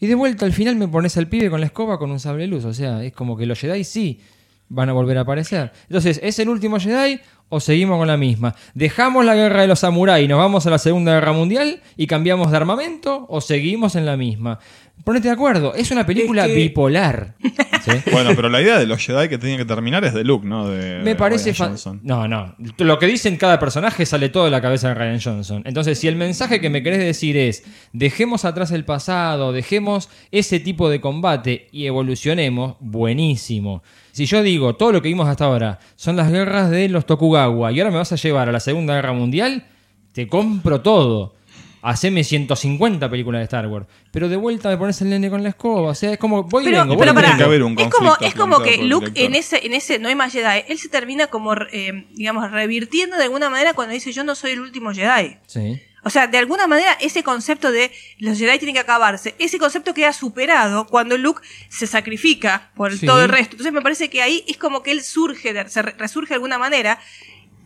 Y 0.00 0.06
de 0.06 0.14
vuelta 0.14 0.46
al 0.46 0.52
final 0.52 0.76
me 0.76 0.88
pones 0.88 1.16
al 1.16 1.28
pibe 1.28 1.50
con 1.50 1.60
la 1.60 1.66
escoba 1.66 1.98
con 1.98 2.10
un 2.10 2.20
sable 2.20 2.46
luz. 2.46 2.64
O 2.64 2.74
sea, 2.74 3.02
es 3.02 3.12
como 3.12 3.36
que 3.36 3.46
los 3.46 3.58
Jedi 3.58 3.84
sí 3.84 4.20
van 4.68 4.88
a 4.88 4.92
volver 4.92 5.18
a 5.18 5.22
aparecer. 5.22 5.72
Entonces, 5.88 6.20
¿es 6.22 6.38
el 6.38 6.48
último 6.48 6.78
Jedi 6.78 7.20
o 7.48 7.60
seguimos 7.60 7.98
con 7.98 8.06
la 8.06 8.16
misma? 8.16 8.54
¿Dejamos 8.74 9.24
la 9.24 9.34
guerra 9.34 9.62
de 9.62 9.68
los 9.68 9.80
samuráis 9.80 10.24
y 10.24 10.28
nos 10.28 10.38
vamos 10.38 10.66
a 10.66 10.70
la 10.70 10.78
Segunda 10.78 11.14
Guerra 11.14 11.32
Mundial 11.32 11.80
y 11.96 12.06
cambiamos 12.06 12.50
de 12.50 12.56
armamento 12.56 13.26
o 13.28 13.40
seguimos 13.40 13.96
en 13.96 14.06
la 14.06 14.16
misma? 14.16 14.58
Ponete 15.04 15.28
de 15.28 15.34
acuerdo, 15.34 15.74
es 15.74 15.90
una 15.90 16.04
película 16.04 16.44
Es 16.44 16.48
que- 16.52 16.56
bipolar. 16.56 17.34
¿sí? 17.84 17.92
Bueno, 18.12 18.30
pero 18.36 18.48
la 18.50 18.60
idea 18.60 18.78
de 18.78 18.86
los 18.86 18.98
Jedi 19.04 19.28
que 19.28 19.38
tienen 19.38 19.56
que 19.58 19.64
terminar 19.64 20.04
es 20.04 20.12
de 20.12 20.22
Luke, 20.24 20.46
¿no? 20.46 20.68
De, 20.68 20.98
Me 20.98 21.10
de 21.10 21.14
parece 21.16 21.52
Ryan 21.52 21.68
Johnson. 21.68 22.00
No, 22.02 22.28
no. 22.28 22.54
Lo 22.78 22.98
que 22.98 23.06
dicen 23.06 23.36
cada 23.36 23.58
personaje 23.58 24.04
sale 24.04 24.28
todo 24.28 24.44
de 24.44 24.50
la 24.50 24.60
cabeza 24.60 24.88
de 24.88 24.94
Ryan 24.94 25.20
Johnson. 25.20 25.62
Entonces, 25.64 25.98
si 25.98 26.08
el 26.08 26.16
mensaje 26.16 26.60
que 26.60 26.68
me 26.68 26.82
querés 26.82 26.98
decir 26.98 27.36
es 27.36 27.64
dejemos 27.92 28.44
atrás 28.44 28.70
el 28.72 28.84
pasado, 28.84 29.52
dejemos 29.52 30.10
ese 30.30 30.60
tipo 30.60 30.90
de 30.90 31.00
combate 31.00 31.68
y 31.72 31.86
evolucionemos, 31.86 32.76
buenísimo. 32.80 33.82
Si 34.12 34.26
yo 34.26 34.42
digo 34.42 34.74
todo 34.76 34.92
lo 34.92 35.00
que 35.00 35.08
vimos 35.08 35.28
hasta 35.28 35.44
ahora 35.44 35.78
son 35.96 36.16
las 36.16 36.30
guerras 36.30 36.70
de 36.70 36.88
los 36.88 37.06
Tokugawa 37.06 37.72
y 37.72 37.78
ahora 37.80 37.90
me 37.92 37.98
vas 37.98 38.12
a 38.12 38.16
llevar 38.16 38.48
a 38.48 38.52
la 38.52 38.60
Segunda 38.60 38.94
Guerra 38.94 39.12
Mundial, 39.12 39.64
te 40.12 40.26
compro 40.28 40.80
todo. 40.82 41.34
Haceme 41.82 42.24
150 42.24 43.08
películas 43.10 43.40
de 43.40 43.44
Star 43.44 43.66
Wars. 43.66 43.86
Pero 44.10 44.28
de 44.28 44.36
vuelta 44.36 44.68
me 44.68 44.76
pones 44.76 45.00
el 45.02 45.10
nene 45.10 45.30
con 45.30 45.42
la 45.42 45.50
escoba. 45.50 45.90
O 45.90 45.94
sea, 45.94 46.12
es 46.12 46.18
como 46.18 46.42
voy 46.44 46.62
y 46.62 46.66
Pero, 46.66 46.78
vengo. 46.82 46.94
voy 46.96 47.00
pero 47.06 47.12
y 47.12 47.14
pará, 47.14 47.46
vengo. 47.48 47.80
es 47.80 47.88
como, 47.88 48.16
es 48.20 48.34
como 48.34 48.60
que 48.62 48.78
Luke 48.84 49.12
en 49.14 49.34
ese, 49.34 49.64
en 49.66 49.74
ese 49.74 49.98
No 49.98 50.08
hay 50.08 50.14
más 50.14 50.32
Jedi, 50.32 50.64
él 50.68 50.78
se 50.78 50.88
termina 50.88 51.28
como, 51.28 51.54
eh, 51.72 52.06
digamos, 52.14 52.50
revirtiendo 52.50 53.16
de 53.16 53.24
alguna 53.24 53.50
manera 53.50 53.74
cuando 53.74 53.94
dice 53.94 54.12
yo 54.12 54.24
no 54.24 54.34
soy 54.34 54.52
el 54.52 54.60
último 54.60 54.92
Jedi. 54.92 55.36
Sí. 55.46 55.80
O 56.04 56.10
sea, 56.10 56.26
de 56.28 56.38
alguna 56.38 56.66
manera 56.68 56.92
ese 57.00 57.22
concepto 57.22 57.70
de 57.72 57.90
los 58.18 58.38
Jedi 58.38 58.58
tienen 58.58 58.74
que 58.74 58.80
acabarse, 58.80 59.34
ese 59.38 59.58
concepto 59.58 59.92
queda 59.94 60.12
superado 60.12 60.86
cuando 60.86 61.18
Luke 61.18 61.42
se 61.68 61.86
sacrifica 61.86 62.70
por 62.76 62.96
Sí. 62.96 63.04
todo 63.04 63.22
el 63.22 63.28
resto. 63.28 63.52
Entonces 63.54 63.72
me 63.72 63.82
parece 63.82 64.08
que 64.08 64.22
ahí 64.22 64.44
es 64.48 64.56
como 64.56 64.82
que 64.82 64.92
él 64.92 65.02
surge, 65.02 65.52
se 65.68 65.82
re- 65.82 65.94
resurge 65.98 66.28
de 66.30 66.34
alguna 66.36 66.56
manera 66.56 66.98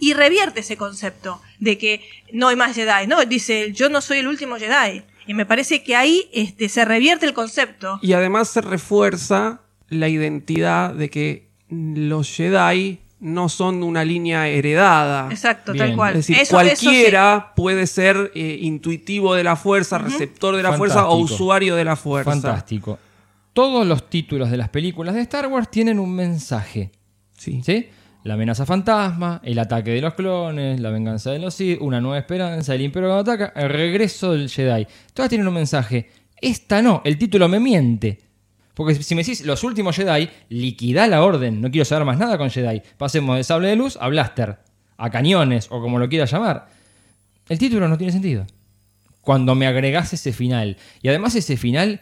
y 0.03 0.15
revierte 0.15 0.61
ese 0.61 0.77
concepto 0.77 1.41
de 1.61 1.79
que 1.79 2.01
no 2.33 2.49
hay 2.49 2.57
más 2.57 2.75
Jedi, 2.75 3.07
¿no? 3.07 3.25
Dice, 3.25 3.73
yo 3.73 3.89
no 3.89 4.01
soy 4.01 4.19
el 4.19 4.27
último 4.27 4.57
Jedi. 4.57 5.05
Y 5.29 5.35
me 5.35 5.47
parece 5.47 5.85
que 5.85 5.95
ahí 5.95 6.29
este, 6.33 6.69
se 6.69 6.85
revierte 6.85 7.25
el 7.25 7.35
concepto. 7.35 8.01
Y 8.03 8.13
además 8.13 8.49
se 8.49 8.63
refuerza 8.63 9.61
la 9.89 10.09
identidad 10.09 10.93
de 10.93 11.09
que 11.09 11.51
los 11.69 12.29
Jedi 12.35 12.99
no 13.21 13.49
son 13.49 13.85
una 13.85 14.05
línea 14.05 14.49
heredada. 14.49 15.29
Exacto, 15.31 15.73
tal 15.73 15.95
cual. 15.95 16.17
Es 16.17 16.27
decir, 16.27 16.35
Eso- 16.35 16.61
eso 16.61 16.81
cualquiera 16.81 17.53
puede 17.55 17.87
ser 17.87 18.33
eh, 18.35 18.59
intuitivo 18.61 19.35
de 19.37 19.45
la 19.45 19.55
fuerza, 19.55 19.99
receptor 19.99 20.57
de 20.57 20.65
la 20.65 20.73
fuerza 20.73 21.07
o 21.07 21.17
usuario 21.19 21.77
de 21.77 21.85
la 21.85 21.95
fuerza. 21.95 22.29
Fantástico. 22.33 22.99
Todos 23.53 23.87
los 23.87 24.11
títulos 24.11 24.51
de 24.51 24.57
las 24.57 24.69
películas 24.71 25.15
de 25.15 25.21
Star 25.21 25.47
Wars 25.47 25.71
tienen 25.71 26.01
un 26.01 26.13
mensaje. 26.13 26.91
Sí. 27.39 27.63
¿Sí? 27.65 27.87
La 28.25 28.35
amenaza 28.35 28.65
fantasma, 28.65 29.41
el 29.43 29.59
ataque 29.59 29.91
de 29.91 30.01
los 30.01 30.15
clones, 30.15 30.79
la 30.79 30.91
venganza 30.91 31.33
de 31.33 31.41
los 31.41 31.55
Sith, 31.55 31.79
una 31.81 32.01
nueva 32.01 32.19
esperanza, 32.19 32.75
el 32.75 32.83
imperio 32.83 33.13
ataca, 33.15 33.53
el 33.57 33.69
regreso 33.69 34.33
del 34.33 34.49
Jedi. 34.49 34.87
Todas 35.13 35.29
tienen 35.29 35.49
un 35.49 35.55
mensaje. 35.55 36.09
Esta 36.41 36.83
no, 36.83 37.03
el 37.05 37.19
título 37.19 37.49
me 37.49 37.59
miente. 37.59 38.21
Porque 38.75 38.95
si 38.95 39.15
me 39.17 39.23
decís 39.23 39.45
los 39.45 39.65
últimos 39.65 39.97
Jedi, 39.97 40.31
liquida 40.49 41.09
la 41.09 41.25
orden. 41.25 41.61
No 41.61 41.71
quiero 41.71 41.85
saber 41.85 42.05
más 42.05 42.17
nada 42.17 42.39
con 42.39 42.49
Jedi. 42.49 42.83
Pasemos 42.97 43.37
de 43.37 43.45
sable 43.45 43.69
de 43.69 43.77
luz 43.77 43.99
a 44.01 44.09
blaster, 44.09 44.59
a 44.97 45.11
cañones 45.11 45.67
o 45.71 45.81
como 45.81 45.99
lo 45.99 46.09
quieras 46.09 46.31
llamar. 46.31 46.69
El 47.49 47.59
título 47.59 47.89
no 47.89 47.99
tiene 47.99 48.13
sentido. 48.13 48.47
Cuando 49.21 49.55
me 49.55 49.67
agregás 49.67 50.13
ese 50.13 50.33
final. 50.33 50.77
Y 51.03 51.09
además 51.09 51.35
ese 51.35 51.57
final, 51.57 52.01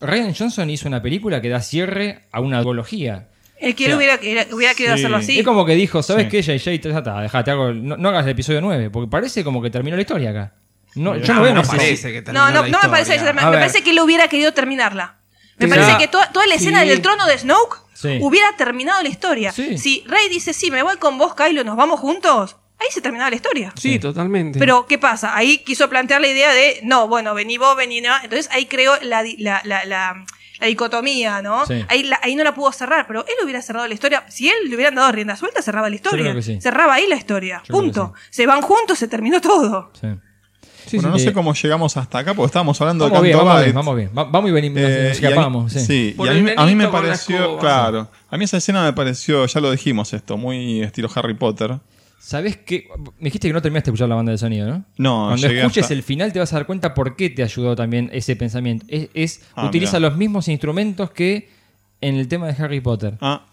Ryan 0.00 0.34
Johnson 0.34 0.70
hizo 0.70 0.88
una 0.88 1.02
película 1.02 1.40
que 1.40 1.50
da 1.50 1.60
cierre 1.60 2.24
a 2.32 2.40
una 2.40 2.62
duología. 2.62 3.29
El 3.60 3.74
que 3.74 3.86
él 3.86 3.94
hubiera, 3.94 4.18
hubiera 4.52 4.74
querido 4.74 4.94
hacerlo 4.94 5.18
así. 5.18 5.38
Es 5.38 5.44
como 5.44 5.64
que 5.66 5.74
dijo, 5.74 6.02
¿sabes 6.02 6.24
Sí. 6.24 6.30
qué, 6.30 6.42
JJ? 6.42 6.88
Ya 6.90 6.98
está, 6.98 7.20
dejate, 7.20 7.50
hago, 7.50 7.72
no, 7.72 7.96
no 7.96 8.08
hagas 8.08 8.24
el 8.24 8.30
episodio 8.30 8.60
9, 8.60 8.90
porque 8.90 9.10
parece 9.10 9.44
como 9.44 9.60
que 9.62 9.70
terminó 9.70 9.96
la 9.96 10.02
historia 10.02 10.30
acá. 10.30 10.54
No, 10.94 11.16
yo 11.16 11.26
no, 11.28 11.34
No, 11.34 11.42
veo 11.42 11.54
no 11.54 11.62
parece 11.62 12.10
que 12.12 12.22
No, 12.32 12.50
no, 12.50 12.66
no 12.66 12.78
me 12.82 12.88
parece, 12.88 13.18
A 13.18 13.32
me 13.32 13.40
parece 13.42 13.82
que 13.82 13.90
él 13.90 14.00
hubiera 14.00 14.26
querido 14.28 14.52
terminarla. 14.52 15.18
Me 15.58 15.66
Sí. 15.66 15.70
parece 15.70 15.90
Ya. 15.92 15.98
que 15.98 16.08
toda, 16.08 16.32
toda 16.32 16.46
la 16.46 16.54
escena 16.54 16.82
Sí. 16.82 16.88
del 16.88 17.02
trono 17.02 17.26
de 17.26 17.36
Snoke 17.38 17.76
Sí. 17.92 18.18
hubiera 18.22 18.56
terminado 18.56 19.02
la 19.02 19.08
historia. 19.10 19.52
Si 19.52 20.02
Rey 20.06 20.28
dice, 20.30 20.52
sí, 20.54 20.70
me 20.70 20.82
voy 20.82 20.96
con 20.96 21.18
vos, 21.18 21.34
Kylo, 21.34 21.62
nos 21.64 21.76
vamos 21.76 22.00
juntos, 22.00 22.56
ahí 22.78 22.86
se 22.90 23.02
terminaba 23.02 23.28
la 23.30 23.36
historia. 23.36 23.72
Sí, 23.76 23.98
totalmente. 23.98 24.58
Pero, 24.58 24.86
¿qué 24.86 24.96
pasa? 24.98 25.36
Ahí 25.36 25.58
quiso 25.58 25.90
plantear 25.90 26.22
la 26.22 26.28
idea 26.28 26.50
de, 26.54 26.80
no, 26.82 27.06
bueno, 27.08 27.34
vení 27.34 27.58
vos, 27.58 27.76
vení 27.76 28.00
no. 28.00 28.10
Entonces 28.24 28.48
ahí 28.52 28.64
creó 28.66 28.94
la, 29.02 29.22
di- 29.22 29.36
la, 29.36 29.60
la, 29.64 29.84
la- 29.84 30.24
la 30.60 30.66
dicotomía, 30.66 31.42
¿no? 31.42 31.64
Sí. 31.66 31.84
Ahí, 31.88 32.02
la- 32.04 32.20
ahí 32.22 32.36
no 32.36 32.44
la 32.44 32.54
pudo 32.54 32.70
cerrar, 32.72 33.06
pero 33.06 33.20
él 33.26 33.34
hubiera 33.42 33.62
cerrado 33.62 33.88
la 33.88 33.94
historia. 33.94 34.24
Si 34.28 34.48
él 34.48 34.54
le 34.68 34.74
hubieran 34.76 34.94
dado 34.94 35.10
rienda 35.12 35.36
suelta, 35.36 35.62
cerraba 35.62 35.88
la 35.88 35.94
historia. 35.96 36.22
creo 36.24 36.34
que 36.36 36.42
sí. 36.42 36.60
Cerraba 36.60 36.94
ahí 36.94 37.06
la 37.08 37.16
historia. 37.16 37.62
Punto. 37.68 38.12
Se 38.30 38.46
van 38.46 38.60
juntos, 38.62 38.98
se 38.98 39.08
terminó 39.08 39.40
todo. 39.40 39.90
bueno, 40.92 41.08
no 41.10 41.18
sí. 41.18 41.24
sé 41.26 41.32
cómo 41.32 41.54
llegamos 41.54 41.96
hasta 41.96 42.18
acá, 42.18 42.34
porque 42.34 42.46
estábamos 42.46 42.80
hablando 42.80 43.04
Vamos 43.04 43.22
de 43.22 43.28
bien, 43.28 43.38
vamos 43.38 43.62
bien, 43.62 43.74
vamos 43.74 43.96
bien. 43.96 44.10
Va- 44.16 44.24
Vamos 44.24 44.50
y 44.50 44.52
venimos, 44.52 44.78
Eh, 44.80 45.06
nos 45.10 45.20
y 45.20 45.24
a 45.26 45.28
mí- 45.28 45.32
escapamos. 45.34 45.72
sí. 45.72 45.80
Sí, 45.80 46.16
y 46.18 46.28
a 46.28 46.32
mí, 46.32 46.50
a 46.56 46.66
mí 46.66 46.74
me 46.74 46.88
pareció, 46.88 47.36
escoba. 47.38 47.60
claro, 47.60 48.08
a 48.28 48.36
mí 48.36 48.44
esa 48.44 48.56
escena 48.56 48.82
me 48.84 48.92
pareció, 48.92 49.46
ya 49.46 49.60
lo 49.60 49.70
dijimos 49.70 50.12
esto, 50.12 50.36
muy 50.36 50.82
estilo 50.82 51.08
Harry 51.14 51.34
Potter. 51.34 51.78
¿Sabés 52.22 52.58
qué? 52.58 52.86
Me 53.18 53.24
dijiste 53.24 53.48
que 53.48 53.54
no 53.54 53.62
terminaste 53.62 53.90
de 53.90 53.94
escuchar 53.94 54.08
la 54.10 54.14
banda 54.14 54.30
de 54.32 54.38
sonido, 54.38 54.68
¿no? 54.68 54.84
No, 54.98 55.28
Cuando 55.30 55.46
escuches 55.46 55.84
hasta- 55.84 55.94
el 55.94 56.02
final 56.02 56.32
te 56.32 56.38
vas 56.38 56.52
a 56.52 56.56
dar 56.56 56.66
cuenta 56.66 56.92
por 56.92 57.16
qué 57.16 57.30
te 57.30 57.42
ayudó 57.42 57.74
también 57.74 58.10
ese 58.12 58.36
pensamiento. 58.36 58.84
Es, 58.88 59.08
es- 59.14 59.42
Ah, 59.54 59.66
utiliza 59.66 59.98
mirá. 59.98 60.10
los 60.10 60.18
mismos 60.18 60.46
instrumentos 60.48 61.10
que 61.12 61.48
en 62.02 62.16
el 62.16 62.28
tema 62.28 62.46
de 62.46 62.62
Harry 62.62 62.80
Potter. 62.80 63.16
Ah. 63.22 63.46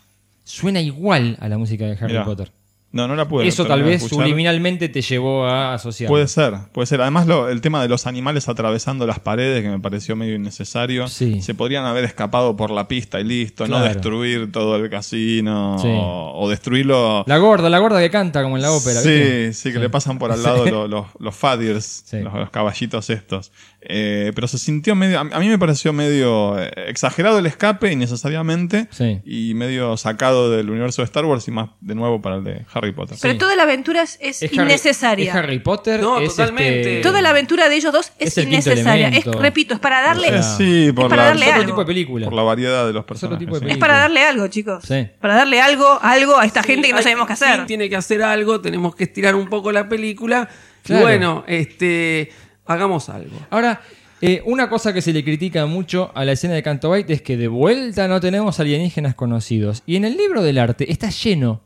Suena 0.43 0.81
igual 0.81 1.37
a 1.39 1.47
la 1.49 1.57
música 1.57 1.85
de 1.85 1.93
Harry 1.93 2.07
Mirá. 2.13 2.25
Potter. 2.25 2.51
No, 2.97 3.07
no 3.07 3.15
la 3.15 3.27
pude 3.27 3.47
Eso 3.47 3.63
tal 3.65 3.83
vez 3.83 4.01
subliminalmente 4.03 4.89
te 4.89 5.01
llevó 5.03 5.45
a 5.45 5.75
asociar. 5.75 6.07
Puede 6.09 6.27
ser, 6.27 6.55
puede 6.71 6.87
ser. 6.87 6.99
Además, 7.01 7.27
lo- 7.27 7.47
el 7.49 7.61
tema 7.61 7.79
de 7.81 7.87
los 7.87 8.07
animales 8.07 8.49
atravesando 8.49 9.05
las 9.05 9.19
paredes, 9.19 9.61
que 9.61 9.69
me 9.69 9.79
pareció 9.79 10.15
medio 10.15 10.33
innecesario. 10.35 11.07
Se 11.07 11.53
podrían 11.55 11.85
haber 11.85 12.03
escapado 12.05 12.55
por 12.57 12.71
la 12.71 12.87
pista 12.87 13.19
y 13.19 13.23
listo, 13.23 13.67
no 13.67 13.79
destruir 13.81 14.51
todo 14.51 14.75
el 14.77 14.89
casino 14.89 15.77
Sí. 15.79 15.87
o, 15.89 16.33
o 16.35 16.49
destruirlo. 16.49 17.23
La 17.27 17.37
gorda, 17.37 17.69
la 17.69 17.77
gorda 17.79 17.99
que 17.99 18.09
canta 18.09 18.41
como 18.41 18.55
en 18.55 18.63
la 18.63 18.71
ópera. 18.71 18.99
Sí, 19.01 19.09
¿viste? 19.09 19.53
sí, 19.53 19.71
que 19.71 19.79
le 19.79 19.89
pasan 19.89 20.17
por 20.17 20.31
al 20.31 20.41
lado 20.43 20.65
los, 20.65 20.89
los, 20.89 21.05
los 21.19 21.35
fadirs, 21.35 22.03
los, 22.11 22.33
los 22.33 22.49
caballitos 22.49 23.09
estos. 23.09 23.51
Eh, 23.89 24.33
pero 24.35 24.47
se 24.49 24.57
sintió 24.57 24.95
medio. 24.95 25.19
A 25.19 25.23
mí 25.39 25.47
me 25.47 25.57
pareció 25.57 25.93
medio 25.93 26.59
eh, 26.59 26.69
exagerado 26.87 27.39
el 27.39 27.45
escape 27.45 27.89
innecesariamente 27.91 28.87
Sí. 28.91 29.21
y 29.23 29.53
medio 29.53 29.95
sacado 29.95 30.51
del 30.51 30.69
universo 30.69 31.01
de 31.01 31.05
Star 31.05 31.23
Wars 31.25 31.47
y 31.47 31.51
más 31.51 31.69
de 31.79 31.95
nuevo 31.95 32.21
para 32.21 32.35
el 32.35 32.43
de 32.43 32.65
Harry 32.73 32.91
Potter. 32.91 33.17
Pero 33.21 33.37
toda 33.37 33.55
la 33.55 33.63
aventura 33.63 34.01
es, 34.01 34.17
es 34.21 34.43
Es 34.43 34.51
Harry- 34.51 34.63
innecesaria. 34.63 35.29
es 35.31 35.35
Harry 35.35 35.59
Potter. 35.59 36.01
No, 36.01 36.19
es 36.19 36.29
totalmente. 36.31 36.79
este- 36.97 37.01
Toda 37.01 37.21
la 37.21 37.29
aventura 37.29 37.69
de 37.69 37.75
ellos 37.77 37.93
dos 37.93 38.11
es, 38.19 38.37
Es 38.37 38.43
innecesaria. 38.45 39.07
Es, 39.07 39.23
repito, 39.25 39.73
es 39.73 39.79
para 39.79 40.01
darle, 40.01 40.43
sí, 40.57 40.91
por, 40.93 41.07
para 41.09 41.23
la, 41.23 41.29
darle 41.29 41.45
por 41.45 41.53
algo. 41.53 41.65
tipo 41.67 41.79
de 41.79 41.85
película. 41.85 42.25
por 42.25 42.33
la 42.33 42.43
variedad 42.43 42.85
de 42.87 42.93
los 42.93 43.05
personajes. 43.05 43.47
sí. 43.59 43.65
es 43.69 43.77
para 43.77 43.97
darle 43.99 44.21
algo, 44.23 44.47
chicos. 44.47 44.83
Sí. 44.85 45.07
Para 45.21 45.35
darle 45.35 45.61
algo, 45.61 45.97
algo 46.01 46.37
a 46.37 46.45
esta 46.45 46.61
gente 46.61 46.87
que 46.87 46.91
no 46.91 46.97
Hay- 46.97 47.03
sabemos 47.03 47.27
qué 47.27 47.33
hacer. 47.33 47.65
tiene 47.67 47.89
que 47.89 47.95
hacer 47.95 48.21
algo, 48.21 48.59
tenemos 48.59 48.95
que 48.95 49.05
estirar 49.05 49.33
un 49.35 49.47
poco 49.47 49.71
la 49.71 49.87
película. 49.87 50.49
Claro. 50.83 51.01
Y 51.01 51.03
bueno, 51.05 51.43
este, 51.47 52.31
hagamos 52.67 53.09
algo. 53.09 53.37
Ahora, 53.49 53.81
eh, 54.21 54.41
una 54.45 54.69
cosa 54.69 54.93
que 54.93 55.01
se 55.01 55.13
le 55.13 55.23
critica 55.23 55.65
mucho 55.65 56.11
a 56.15 56.25
la 56.25 56.31
escena 56.33 56.53
de 56.55 56.63
Canto 56.63 56.89
Bight 56.89 57.09
es 57.09 57.21
que 57.21 57.37
de 57.37 57.47
vuelta 57.47 58.07
no 58.07 58.19
tenemos 58.19 58.59
alienígenas 58.59 59.15
conocidos. 59.15 59.83
Y 59.85 59.95
en 59.95 60.05
el 60.05 60.17
libro 60.17 60.41
del 60.41 60.57
arte 60.57 60.91
está 60.91 61.09
lleno 61.09 61.61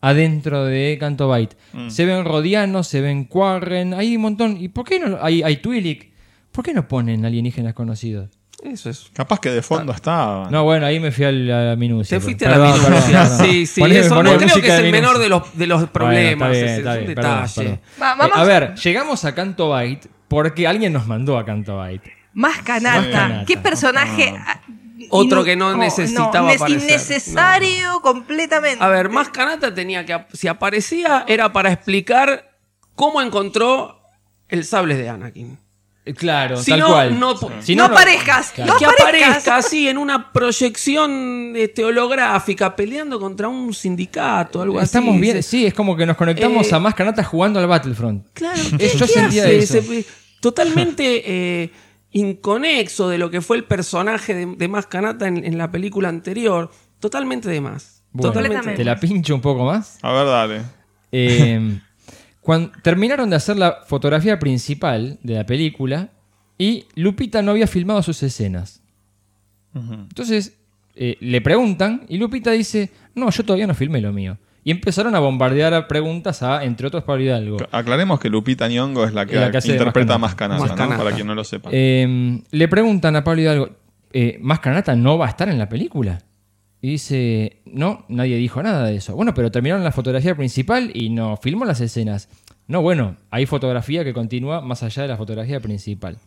adentro 0.00 0.64
de 0.64 0.96
Canto 0.98 1.28
Bight. 1.28 1.52
Mm. 1.72 1.90
Se 1.90 2.04
ven 2.04 2.24
Rodianos, 2.24 2.88
se 2.88 3.00
ven 3.00 3.24
Quarren, 3.24 3.94
hay 3.94 4.16
un 4.16 4.22
montón. 4.22 4.56
¿Y 4.60 4.68
por 4.68 4.84
qué 4.84 4.98
no? 4.98 5.18
Hay, 5.22 5.42
hay 5.42 5.56
Twi'lek. 5.58 6.10
¿Por 6.50 6.64
qué 6.64 6.74
no 6.74 6.86
ponen 6.88 7.24
alienígenas 7.24 7.72
conocidos? 7.74 8.28
Eso 8.62 8.90
es. 8.90 9.06
Capaz 9.12 9.40
que 9.40 9.50
de 9.50 9.62
fondo 9.62 9.92
estaba. 9.92 10.48
No, 10.50 10.62
bueno, 10.64 10.86
ahí 10.86 11.00
me 11.00 11.10
fui 11.10 11.24
a 11.24 11.32
la, 11.32 11.74
minucia. 11.76 12.16
Te 12.16 12.22
fuiste 12.22 12.44
Perdón, 12.46 12.66
a 12.66 12.68
la 12.68 12.74
perdón, 12.74 12.90
minucia. 12.92 13.22
perdón. 13.22 13.46
Sí, 13.46 13.66
sí, 13.66 13.80
Poneme- 13.80 13.98
eso 13.98 14.22
no 14.22 14.36
creo 14.36 14.60
que 14.60 14.68
es 14.68 14.78
el 14.78 14.92
menor 14.92 15.18
de 15.18 15.28
los, 15.28 15.56
de 15.58 15.66
los 15.66 15.88
problemas. 15.88 16.48
Bueno, 16.48 16.54
está 16.54 16.58
es 16.58 16.62
bien, 16.62 16.72
un 16.74 16.78
está 16.78 16.94
bien, 16.94 17.06
detalle. 17.08 17.14
perdón, 17.14 17.40
Va- 17.40 17.54
perdón. 17.56 17.80
vamos- 18.18 18.36
Eh, 18.36 18.40
a 18.40 18.44
ver, 18.44 18.74
llegamos 18.76 19.24
a 19.24 19.34
Canto 19.34 19.70
Bight 19.70 20.06
porque 20.32 20.66
alguien 20.66 20.94
nos 20.94 21.06
mandó 21.06 21.36
a 21.36 21.44
Canto 21.44 21.76
Bight. 21.76 22.02
Más 22.32 22.62
canata. 22.62 23.44
¿Qué 23.46 23.58
personaje? 23.58 24.34
ah, 24.38 24.62
Otro 25.10 25.42
inu- 25.42 25.44
que 25.44 25.56
no 25.56 25.76
necesitaba 25.76 26.50
nes- 26.50 26.56
aparecer. 26.56 26.88
Innecesario 26.88 28.00
completamente. 28.00 28.82
A 28.82 28.88
ver, 28.88 29.10
más 29.10 29.28
Kanata 29.28 29.74
tenía 29.74 30.06
que. 30.06 30.18
Si 30.32 30.48
aparecía, 30.48 31.24
era 31.28 31.52
para 31.52 31.70
explicar 31.70 32.50
cómo 32.94 33.20
encontró 33.20 34.00
el 34.48 34.64
sable 34.64 34.96
de 34.96 35.10
Anakin. 35.10 35.58
Eh, 36.04 36.14
Claro, 36.14 36.56
Si 36.56 36.70
tal 36.70 36.80
no, 36.80 36.86
cual. 36.88 37.20
no- 37.20 37.34
Si 37.60 37.76
no, 37.76 37.84
aparezcas. 37.84 38.52
Claro. 38.52 38.72
No 38.72 38.78
que 38.78 38.86
aparezcas. 38.86 39.28
aparezca 39.28 39.56
así 39.56 39.86
en 39.88 39.98
una 39.98 40.32
proyección 40.32 41.52
este, 41.56 41.84
holográfica 41.84 42.74
peleando 42.74 43.20
contra 43.20 43.48
un 43.48 43.72
sindicato, 43.74 44.62
algo 44.62 44.80
Estamos 44.80 45.10
así. 45.12 45.20
bien, 45.20 45.36
Se- 45.36 45.42
sí, 45.42 45.66
es 45.66 45.74
como 45.74 45.94
que 45.96 46.06
nos 46.06 46.16
conectamos 46.16 46.66
Eh, 46.72 46.74
a 46.74 46.78
más 46.80 46.94
canatas 46.94 47.26
jugando 47.26 47.60
al 47.60 47.66
Battlefront. 47.66 48.26
Claro, 48.32 48.58
Eh, 48.60 48.76
¿qué, 48.78 48.88
yo 48.98 49.06
qué 49.06 49.12
sentía 49.12 49.42
hace? 49.44 49.58
eso. 49.58 49.78
Ese- 49.78 50.06
totalmente 50.42 51.62
eh, 51.62 51.70
inconexo 52.10 53.08
de 53.08 53.16
lo 53.16 53.30
que 53.30 53.40
fue 53.40 53.56
el 53.56 53.64
personaje 53.64 54.34
de, 54.34 54.46
de 54.56 54.68
Más 54.68 54.86
Kanata 54.86 55.26
en, 55.26 55.44
en 55.44 55.56
la 55.56 55.70
película 55.70 56.10
anterior. 56.10 56.70
Totalmente 57.00 57.48
de 57.48 57.60
más. 57.60 58.02
Bueno, 58.12 58.32
totalmente. 58.32 58.74
¿Te 58.74 58.84
la 58.84 59.00
pincho 59.00 59.34
un 59.34 59.40
poco 59.40 59.64
más? 59.64 59.98
A 60.02 60.12
ver, 60.12 60.26
dale. 60.26 60.62
Eh, 61.10 61.80
cuando 62.40 62.72
terminaron 62.82 63.30
de 63.30 63.36
hacer 63.36 63.56
la 63.56 63.78
fotografía 63.86 64.38
principal 64.38 65.18
de 65.22 65.34
la 65.34 65.46
película 65.46 66.10
y 66.58 66.86
Lupita 66.94 67.40
no 67.40 67.52
había 67.52 67.66
filmado 67.66 68.02
sus 68.02 68.22
escenas. 68.22 68.82
Entonces 69.74 70.58
eh, 70.94 71.16
le 71.20 71.40
preguntan 71.40 72.04
y 72.08 72.18
Lupita 72.18 72.50
dice, 72.50 72.90
no, 73.14 73.30
yo 73.30 73.42
todavía 73.42 73.66
no 73.66 73.74
filmé 73.74 74.00
lo 74.00 74.12
mío. 74.12 74.36
Y 74.64 74.70
empezaron 74.70 75.14
a 75.16 75.18
bombardear 75.18 75.74
a 75.74 75.88
preguntas 75.88 76.42
a, 76.42 76.64
entre 76.64 76.86
otros, 76.86 77.02
Pablo 77.02 77.24
Hidalgo. 77.24 77.56
Aclaremos 77.72 78.20
que 78.20 78.28
Lupita 78.28 78.68
Nyong'o 78.68 79.04
es 79.04 79.12
la 79.12 79.26
que, 79.26 79.34
la 79.34 79.46
interpreta 79.46 80.14
a 80.14 80.18
Más 80.18 80.30
Más 80.30 80.34
Canata, 80.36 80.60
Más 80.60 80.70
¿no? 80.70 80.76
Kanata. 80.76 81.02
para 81.02 81.14
quien 81.14 81.26
no 81.26 81.34
lo 81.34 81.42
sepa. 81.42 81.70
Eh, 81.72 82.40
le 82.50 82.68
preguntan 82.68 83.16
a 83.16 83.24
Pablo 83.24 83.42
Hidalgo, 83.42 83.70
eh, 84.12 84.38
¿Más 84.40 84.60
Canata 84.60 84.94
no 84.94 85.18
va 85.18 85.26
a 85.26 85.30
estar 85.30 85.48
en 85.48 85.58
la 85.58 85.68
película? 85.68 86.20
Y 86.80 86.90
dice, 86.90 87.60
no, 87.64 88.04
nadie 88.08 88.36
dijo 88.36 88.62
nada 88.62 88.86
de 88.86 88.96
eso. 88.96 89.14
Bueno, 89.14 89.34
pero 89.34 89.50
terminaron 89.50 89.84
la 89.84 89.92
fotografía 89.92 90.34
principal 90.34 90.90
y 90.94 91.10
no 91.10 91.36
filmó 91.36 91.64
las 91.64 91.80
escenas. 91.80 92.28
No, 92.66 92.82
bueno, 92.82 93.16
hay 93.30 93.46
fotografía 93.46 94.04
que 94.04 94.12
continúa 94.12 94.60
más 94.60 94.82
allá 94.82 95.02
de 95.02 95.08
la 95.08 95.16
fotografía 95.16 95.60
principal. 95.60 96.18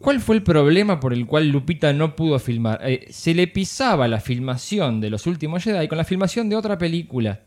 ¿Cuál 0.00 0.20
fue 0.20 0.36
el 0.36 0.42
problema 0.42 1.00
por 1.00 1.12
el 1.14 1.24
cual 1.26 1.48
Lupita 1.48 1.92
no 1.92 2.14
pudo 2.14 2.38
filmar? 2.38 2.80
Eh, 2.82 3.06
se 3.10 3.32
le 3.34 3.46
pisaba 3.46 4.06
la 4.08 4.20
filmación 4.20 5.00
de 5.00 5.08
los 5.10 5.26
últimos 5.26 5.64
Jedi 5.64 5.88
con 5.88 5.96
la 5.98 6.04
filmación 6.04 6.48
de 6.48 6.56
otra 6.56 6.76
película. 6.76 7.40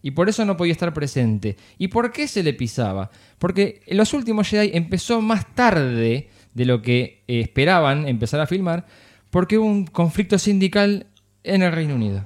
Y 0.00 0.12
por 0.12 0.28
eso 0.28 0.44
no 0.44 0.56
podía 0.56 0.72
estar 0.72 0.94
presente. 0.94 1.56
¿Y 1.76 1.88
por 1.88 2.12
qué 2.12 2.28
se 2.28 2.42
le 2.42 2.54
pisaba? 2.54 3.10
Porque 3.38 3.82
los 3.88 4.14
últimos 4.14 4.48
Jedi 4.48 4.70
empezó 4.74 5.20
más 5.20 5.54
tarde 5.54 6.28
de 6.54 6.64
lo 6.64 6.80
que 6.80 7.22
eh, 7.28 7.40
esperaban 7.40 8.06
empezar 8.08 8.40
a 8.40 8.46
filmar, 8.46 8.86
porque 9.30 9.58
hubo 9.58 9.66
un 9.66 9.84
conflicto 9.86 10.38
sindical 10.38 11.06
en 11.42 11.62
el 11.62 11.72
Reino 11.72 11.94
Unido. 11.96 12.24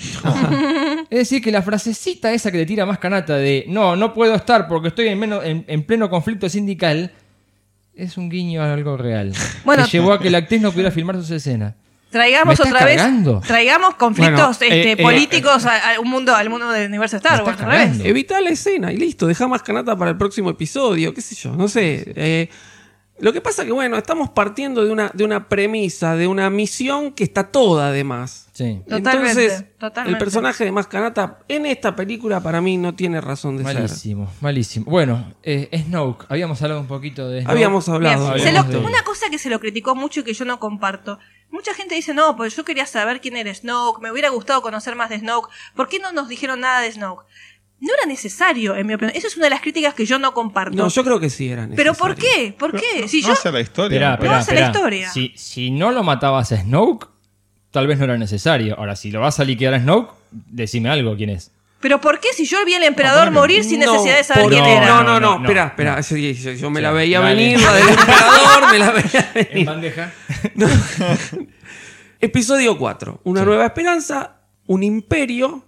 es 1.10 1.18
decir, 1.18 1.42
que 1.42 1.52
la 1.52 1.62
frasecita 1.62 2.32
esa 2.32 2.50
que 2.50 2.58
le 2.58 2.66
tira 2.66 2.86
más 2.86 2.98
canata 2.98 3.36
de 3.36 3.64
no, 3.68 3.96
no 3.96 4.14
puedo 4.14 4.34
estar 4.34 4.66
porque 4.66 4.88
estoy 4.88 5.08
en, 5.08 5.18
menos- 5.18 5.44
en- 5.44 5.64
en 5.68 5.82
pleno 5.84 6.08
conflicto 6.08 6.48
sindical, 6.48 7.12
es 7.94 8.16
un 8.16 8.28
guiño 8.28 8.62
a 8.62 8.72
algo 8.72 8.96
real. 8.96 9.32
Bueno. 9.64 9.84
que 9.84 9.90
llevó 9.90 10.12
a 10.12 10.20
que 10.20 10.30
la 10.30 10.38
actriz 10.38 10.60
no 10.60 10.70
pudiera 10.72 10.90
filmar 10.90 11.16
sus 11.16 11.30
escenas. 11.30 11.74
Traigamos 12.10 12.58
¿Me 12.58 12.64
otra 12.68 12.84
vez, 12.84 12.96
cargando? 12.96 13.40
traigamos 13.46 13.94
conflictos 13.94 14.34
Bueno, 14.34 14.50
este, 14.50 14.66
eh, 14.90 14.92
eh, 14.92 14.96
políticos 14.96 15.64
a- 15.64 15.94
a 15.94 16.00
un 16.00 16.08
mundo, 16.10 16.34
al 16.34 16.50
mundo 16.50 16.68
del 16.70 16.88
universo 16.88 17.16
de 17.16 17.18
Star 17.18 17.44
Wars, 17.44 17.60
al 17.60 17.70
revés. 17.70 18.00
Evita 18.04 18.40
la 18.40 18.50
escena 18.50 18.92
y 18.92 18.96
listo, 18.96 19.28
deja 19.28 19.46
más 19.46 19.62
canata 19.62 19.96
para 19.96 20.10
el 20.10 20.16
próximo 20.16 20.50
episodio, 20.50 21.14
qué 21.14 21.20
sé 21.20 21.36
yo, 21.36 21.54
no 21.54 21.68
sé. 21.68 22.12
eh, 22.16 22.48
Lo 23.20 23.32
que 23.32 23.40
pasa 23.40 23.64
que, 23.64 23.72
bueno, 23.72 23.96
estamos 23.96 24.30
partiendo 24.30 24.84
de 24.84 24.90
una, 24.90 25.10
de 25.14 25.24
una 25.24 25.48
premisa, 25.48 26.16
de 26.16 26.26
una 26.26 26.48
misión 26.50 27.12
que 27.12 27.24
está 27.24 27.44
toda 27.52 27.92
de 27.92 28.02
más. 28.04 28.48
Sí. 28.52 28.82
Totalmente, 28.88 29.44
Entonces, 29.44 29.64
totalmente. 29.78 30.12
el 30.12 30.18
personaje 30.18 30.64
de 30.64 30.72
Mascanata 30.72 31.38
en 31.48 31.64
esta 31.66 31.94
película 31.96 32.42
para 32.42 32.60
mí 32.60 32.76
no 32.76 32.94
tiene 32.94 33.20
razón 33.20 33.56
de 33.56 33.64
ser. 33.64 33.74
Malísimo, 33.74 34.30
malísimo. 34.40 34.86
Bueno, 34.90 35.32
eh, 35.42 35.68
Snoke, 35.86 36.26
habíamos 36.28 36.60
hablado 36.62 36.80
un 36.80 36.86
poquito 36.86 37.28
de 37.28 37.40
Snoke. 37.40 37.52
Habíamos 37.52 37.88
hablado. 37.88 38.38
Se 38.38 38.52
lo- 38.52 38.62
de- 38.64 38.76
una 38.78 39.02
cosa 39.02 39.30
que 39.30 39.38
se 39.38 39.48
lo 39.50 39.60
criticó 39.60 39.94
mucho 39.94 40.20
y 40.20 40.22
que 40.24 40.34
yo 40.34 40.44
no 40.44 40.58
comparto. 40.60 41.18
Mucha 41.50 41.74
gente 41.74 41.94
dice, 41.94 42.14
no, 42.14 42.36
pues 42.36 42.54
yo 42.54 42.64
quería 42.64 42.86
saber 42.86 43.20
quién 43.20 43.36
era 43.36 43.52
Snoke, 43.54 44.00
me 44.02 44.10
hubiera 44.12 44.28
gustado 44.28 44.62
conocer 44.62 44.94
más 44.94 45.10
de 45.10 45.18
Snoke. 45.18 45.48
¿Por 45.74 45.88
qué 45.88 45.98
no 45.98 46.12
nos 46.12 46.28
dijeron 46.28 46.60
nada 46.60 46.80
de 46.80 46.92
Snoke? 46.92 47.24
No 47.80 47.94
era 47.94 48.06
necesario, 48.06 48.76
en 48.76 48.86
mi 48.86 48.94
opinión. 48.94 49.16
Esa 49.16 49.26
es 49.26 49.36
una 49.36 49.46
de 49.46 49.50
las 49.50 49.62
críticas 49.62 49.94
que 49.94 50.04
yo 50.04 50.18
no 50.18 50.34
comparto. 50.34 50.76
No, 50.76 50.88
yo 50.88 51.02
creo 51.02 51.18
que 51.18 51.30
sí 51.30 51.48
era 51.48 51.66
¿Pero 51.74 51.92
necesario. 51.92 52.14
por 52.14 52.14
qué? 52.14 52.54
¿por 52.58 52.72
qué? 52.78 53.08
Si 53.08 53.22
no 53.22 53.28
yo... 53.28 53.32
hace 53.32 53.50
la 53.50 53.60
historia. 53.60 53.96
Esperá, 53.96 54.08
No 54.10 54.14
esperá, 54.14 54.38
hace 54.38 54.54
la 54.54 54.66
historia. 54.66 55.10
Si, 55.10 55.32
si 55.36 55.70
no 55.70 55.90
lo 55.90 56.02
matabas 56.02 56.52
a 56.52 56.58
Snoke, 56.58 57.08
tal 57.70 57.86
vez 57.86 57.98
no 57.98 58.04
era 58.04 58.18
necesario. 58.18 58.76
Ahora, 58.78 58.96
si 58.96 59.10
lo 59.10 59.20
vas 59.20 59.40
a 59.40 59.44
liquidar 59.44 59.72
a 59.74 59.80
Snoke, 59.80 60.12
decime 60.30 60.90
algo 60.90 61.16
quién 61.16 61.30
es. 61.30 61.52
¿Pero 61.80 61.98
por 62.02 62.20
qué 62.20 62.28
si 62.34 62.44
yo 62.44 62.62
vi 62.66 62.74
al 62.74 62.82
emperador 62.82 63.30
morir 63.30 63.64
sin 63.64 63.80
No, 63.80 63.90
necesidad 63.90 64.18
de 64.18 64.24
saber 64.24 64.48
quién 64.50 64.62
no, 64.62 64.68
era? 64.68 64.86
No, 64.86 65.02
no, 65.02 65.18
no, 65.18 65.36
espera, 65.42 65.64
no. 65.64 65.70
espera. 65.70 66.00
Yo, 66.02 66.52
yo 66.52 66.68
me 66.70 66.80
Sí, 66.80 66.82
la 66.82 66.92
veía 66.92 67.20
dale. 67.20 67.34
venir, 67.34 67.58
la 67.62 67.72
del 67.72 67.88
emperador, 67.88 68.70
me 68.72 68.78
la 68.78 68.90
veía 68.90 69.30
venir. 69.34 69.56
En 69.58 69.64
bandeja. 69.64 70.12
Episodio 72.20 72.76
4. 72.76 73.20
Una 73.24 73.44
nueva 73.44 73.64
esperanza, 73.64 74.40
un 74.66 74.82
imperio. 74.82 75.64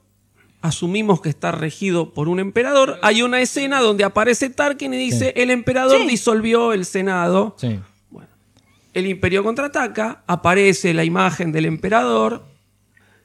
Asumimos 0.63 1.21
que 1.21 1.29
está 1.29 1.51
regido 1.53 2.15
por 2.15 2.29
un 2.29 2.39
emperador. 2.39 2.99
Hay 3.03 3.23
una 3.23 3.41
escena 3.41 3.81
donde 3.81 4.05
aparece 4.05 4.49
Tarkin 4.49 4.95
y 4.95 4.97
dice: 4.97 5.33
El 5.37 5.51
emperador 5.51 5.99
Sí. 5.99 6.07
disolvió 6.07 6.73
el 6.73 6.85
Senado. 6.87 7.57
Sí. 7.59 7.79
El 8.95 9.07
imperio 9.07 9.43
contraataca. 9.43 10.23
Aparece 10.27 10.95
la 10.95 11.03
imagen 11.05 11.51
del 11.51 11.65
emperador. 11.67 12.45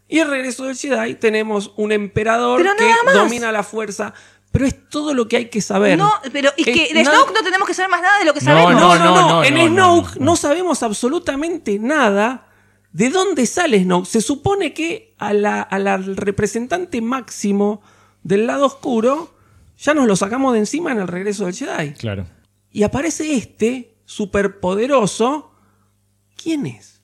Y 0.08 0.20
el 0.20 0.30
regreso 0.30 0.64
del 0.66 0.76
Jedi 0.78 1.16
tenemos 1.16 1.74
un 1.76 1.92
emperador 1.92 2.62
Pero 2.62 2.76
que 2.78 3.14
domina 3.14 3.52
la 3.52 3.64
fuerza. 3.64 4.14
Pero 4.52 4.66
es 4.66 4.90
todo 4.90 5.14
lo 5.14 5.28
que 5.28 5.36
hay 5.38 5.50
que 5.50 5.62
saber. 5.62 5.98
No, 5.98 6.12
pero 6.32 6.50
es 6.58 6.66
que 6.66 6.94
de 6.94 7.04
Snoke 7.04 7.34
no 7.34 7.44
tenemos 7.44 7.68
que 7.68 7.74
saber 7.74 7.92
más 7.92 8.02
nada 8.02 8.18
de 8.20 8.26
lo 8.26 8.34
que 8.34 8.40
No, 8.40 8.46
sabemos. 8.46 8.74
no, 8.82 8.96
no, 8.98 9.06
no, 9.06 9.30
no, 9.30 9.44
En 9.44 9.54
no, 9.56 9.68
Snoke 9.68 10.16
no, 10.20 10.26
no, 10.26 10.36
sabemos 10.38 10.82
absolutamente 10.82 11.78
nada 11.78 12.47
de 12.98 13.10
dónde 13.12 13.46
sale 13.46 13.84
Snoke. 13.84 14.08
Se 14.08 14.22
supone 14.22 14.74
que 14.74 15.14
a 15.20 15.32
la- 15.34 15.62
a 15.62 15.78
la- 15.78 15.94
al 15.94 16.16
representante 16.18 17.00
máximo 17.02 17.82
del 18.24 18.48
lado 18.48 18.66
oscuro 18.66 19.36
ya 19.78 19.94
nos 19.94 20.08
lo 20.08 20.16
sacamos 20.16 20.54
de 20.54 20.60
encima 20.60 20.92
en 20.92 21.00
el 21.00 21.08
regreso 21.08 21.46
del 21.46 21.54
Jedi. 21.54 21.92
Claro. 21.94 22.26
Y 22.72 22.82
aparece 22.82 23.36
este 23.36 23.96
superpoderoso. 24.06 25.52
¿Quién 26.42 26.66
es? 26.66 27.02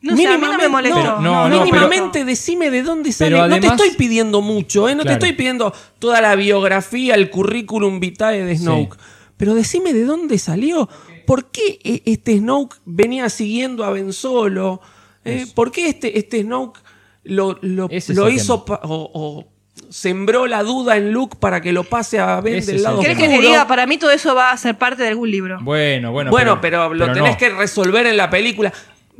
No 0.00 0.16
sé, 0.16 0.26
a 0.26 0.38
mí 0.38 0.46
no 0.46 0.56
me 0.56 0.90
no, 0.90 1.48
no, 1.48 1.64
mínimamente 1.64 2.24
decime 2.24 2.70
de 2.70 2.82
dónde 2.82 3.12
sale. 3.12 3.32
Pero 3.32 3.42
no 3.48 3.54
te 3.54 3.66
además- 3.66 3.80
estoy 3.80 3.96
pidiendo 3.96 4.40
mucho, 4.40 4.88
¿eh? 4.88 4.94
No 4.94 5.02
Claro. 5.02 5.18
te 5.18 5.26
estoy 5.26 5.36
pidiendo 5.36 5.72
toda 5.98 6.20
la 6.20 6.34
biografía, 6.36 7.14
el 7.14 7.28
currículum 7.30 7.98
vitae 8.00 8.44
de 8.44 8.56
Snoke. 8.56 8.96
Pero 9.36 9.54
decime 9.54 9.92
de 9.92 10.04
dónde 10.04 10.38
salió. 10.38 10.88
¿Por 11.26 11.50
qué 11.50 11.78
eh, 11.82 12.02
este 12.06 12.38
Snoke 12.38 12.76
venía 12.84 13.28
siguiendo 13.28 13.84
a 13.84 13.90
Ben 13.90 14.12
Solo? 14.12 14.80
¿Eh? 15.26 15.46
¿Por 15.54 15.70
qué 15.72 15.88
este, 15.88 16.18
este 16.18 16.42
Snoke 16.42 16.78
lo, 17.24 17.58
lo, 17.62 17.88
hizo 18.30 18.64
o, 18.68 19.10
o 19.14 19.44
sembró 19.90 20.46
la 20.46 20.62
duda 20.62 20.96
en 20.96 21.12
Luke 21.12 21.36
para 21.38 21.60
que 21.60 21.72
lo 21.72 21.84
pase 21.84 22.18
a 22.18 22.40
Ben 22.40 22.56
Ese 22.56 22.72
del 22.72 22.82
lado 22.82 22.96
el 22.98 23.02
¿Querés 23.02 23.16
tema. 23.18 23.28
que 23.28 23.34
oscuro? 23.34 23.48
diga? 23.50 23.66
Para 23.68 23.86
mí 23.86 23.98
todo 23.98 24.10
eso 24.10 24.34
va 24.34 24.50
a 24.52 24.56
ser 24.56 24.76
parte 24.78 25.02
de 25.02 25.08
algún 25.10 25.30
libro. 25.30 25.58
Bueno, 25.60 26.12
bueno. 26.12 26.30
Bueno, 26.30 26.60
pero, 26.60 26.94
lo 26.94 27.12
tenés 27.12 27.32
no. 27.32 27.38
que 27.38 27.50
resolver 27.50 28.06
en 28.06 28.16
la 28.16 28.30
película. 28.30 28.72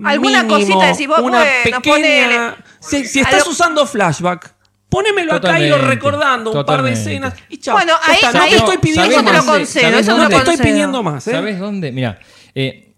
Alguna 0.04 0.42
Mínimo, 0.42 0.58
cosita 0.60 0.86
decís 0.92 1.08
vos, 1.08 1.20
una 1.20 1.38
bueno, 1.38 1.80
pequeña. 1.82 2.56
Si, 2.80 3.06
si 3.06 3.20
estás 3.20 3.42
Algo- 3.42 3.50
usando 3.50 3.86
flashback, 3.86 4.54
ponémelo 4.90 5.34
acá 5.34 5.58
y 5.58 5.68
lo 5.68 5.76
Totalmente, 5.76 5.94
recordando, 5.94 6.50
un 6.52 6.56
par 6.66 6.82
de 6.82 6.90
totalmente. 6.92 7.00
escenas 7.00 7.34
y 7.48 7.56
chao. 7.58 7.74
Bueno, 7.76 7.94
ahí- 8.02 8.14
está, 8.16 8.32
no 8.32 8.42
ahí- 8.42 8.50
te 8.50 8.56
estoy 8.56 8.78
pidiendo 8.78 9.10
eso 9.10 9.18
te 9.20 9.24
lo 9.24 9.32
más. 9.32 9.44
concedo, 9.44 9.82
¿Sabés 9.90 10.06
eso 10.08 10.28
te 10.28 10.36
estoy 10.36 10.56
pidiendo 10.58 11.02
más, 11.02 11.26
¿eh? 11.26 11.32
¿Sabes 11.32 11.58
dónde? 11.58 11.92
Mira, 11.92 12.18
eh, 12.54 12.92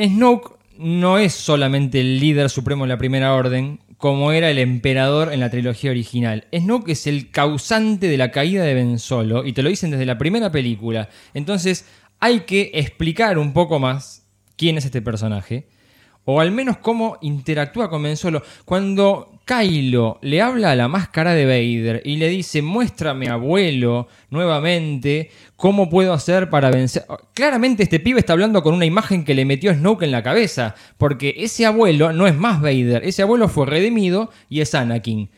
Snoke 0.00 0.57
no 0.78 1.18
es 1.18 1.34
solamente 1.34 2.00
el 2.00 2.20
líder 2.20 2.50
supremo 2.50 2.84
de 2.84 2.88
la 2.88 2.98
Primera 2.98 3.34
Orden, 3.34 3.80
como 3.96 4.30
era 4.30 4.48
el 4.48 4.58
emperador 4.58 5.32
en 5.32 5.40
la 5.40 5.50
trilogía 5.50 5.90
original. 5.90 6.46
Snoke 6.56 6.90
es 6.90 7.06
el 7.08 7.30
causante 7.30 8.06
de 8.06 8.16
la 8.16 8.30
caída 8.30 8.62
de 8.62 8.74
Ben 8.74 8.98
Solo, 9.00 9.44
y 9.44 9.52
te 9.52 9.62
lo 9.62 9.70
dicen 9.70 9.90
desde 9.90 10.06
la 10.06 10.18
primera 10.18 10.52
película. 10.52 11.08
Entonces, 11.34 11.84
hay 12.20 12.40
que 12.40 12.70
explicar 12.74 13.38
un 13.38 13.52
poco 13.52 13.80
más 13.80 14.24
quién 14.56 14.78
es 14.78 14.84
este 14.84 15.02
personaje. 15.02 15.68
O 16.24 16.40
al 16.40 16.52
menos 16.52 16.76
cómo 16.78 17.18
interactúa 17.22 17.90
con 17.90 18.02
Ben 18.02 18.16
Solo. 18.16 18.42
Cuando 18.64 19.37
Kylo 19.48 20.18
le 20.20 20.42
habla 20.42 20.72
a 20.72 20.76
la 20.76 20.88
máscara 20.88 21.32
de 21.32 21.46
Vader 21.46 22.02
y 22.04 22.16
le 22.16 22.28
dice, 22.28 22.60
muéstrame 22.60 23.30
abuelo 23.30 24.06
nuevamente, 24.28 25.30
cómo 25.56 25.88
puedo 25.88 26.12
hacer 26.12 26.50
para 26.50 26.70
vencer. 26.70 27.06
Claramente 27.32 27.82
este 27.82 27.98
pibe 27.98 28.20
está 28.20 28.34
hablando 28.34 28.62
con 28.62 28.74
una 28.74 28.84
imagen 28.84 29.24
que 29.24 29.34
le 29.34 29.46
metió 29.46 29.72
Snoke 29.72 30.02
en 30.02 30.10
la 30.10 30.22
cabeza. 30.22 30.74
Porque 30.98 31.34
ese 31.38 31.64
abuelo 31.64 32.12
no 32.12 32.26
es 32.26 32.34
más 32.34 32.60
Vader. 32.60 33.02
Ese 33.04 33.22
abuelo 33.22 33.48
fue 33.48 33.64
redimido 33.64 34.30
y 34.50 34.60
es 34.60 34.74
Anakin. 34.74 35.30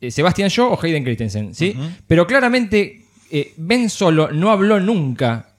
Eh, 0.00 0.10
Sebastian 0.10 0.48
Shaw 0.48 0.72
o 0.72 0.78
Hayden 0.82 1.04
Christensen, 1.04 1.54
¿sí? 1.54 1.76
Pero 2.08 2.26
claramente 2.26 3.04
eh, 3.30 3.54
Ben 3.56 3.88
Solo 3.88 4.32
no 4.32 4.50
habló 4.50 4.80
nunca 4.80 5.51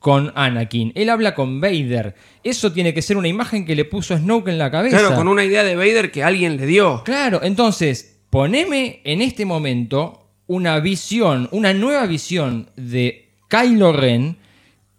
con 0.00 0.32
Anakin. 0.34 0.90
Él 0.96 1.08
habla 1.10 1.34
con 1.36 1.60
Vader. 1.60 2.16
Eso 2.42 2.72
tiene 2.72 2.92
que 2.92 3.02
ser 3.02 3.16
una 3.16 3.28
imagen 3.28 3.64
que 3.64 3.76
le 3.76 3.84
puso 3.84 4.16
Snoke 4.16 4.48
en 4.48 4.58
la 4.58 4.70
cabeza. 4.70 4.98
Claro, 4.98 5.14
con 5.14 5.28
una 5.28 5.44
idea 5.44 5.62
de 5.62 5.76
Vader 5.76 6.10
que 6.10 6.24
alguien 6.24 6.56
le 6.56 6.66
dio. 6.66 7.02
Claro, 7.04 7.40
entonces, 7.44 8.18
poneme 8.30 9.02
en 9.04 9.20
este 9.22 9.44
momento 9.44 10.26
una 10.46 10.80
visión, 10.80 11.48
una 11.52 11.72
nueva 11.74 12.06
visión 12.06 12.70
de 12.76 13.28
Kylo 13.48 13.92
Ren 13.92 14.38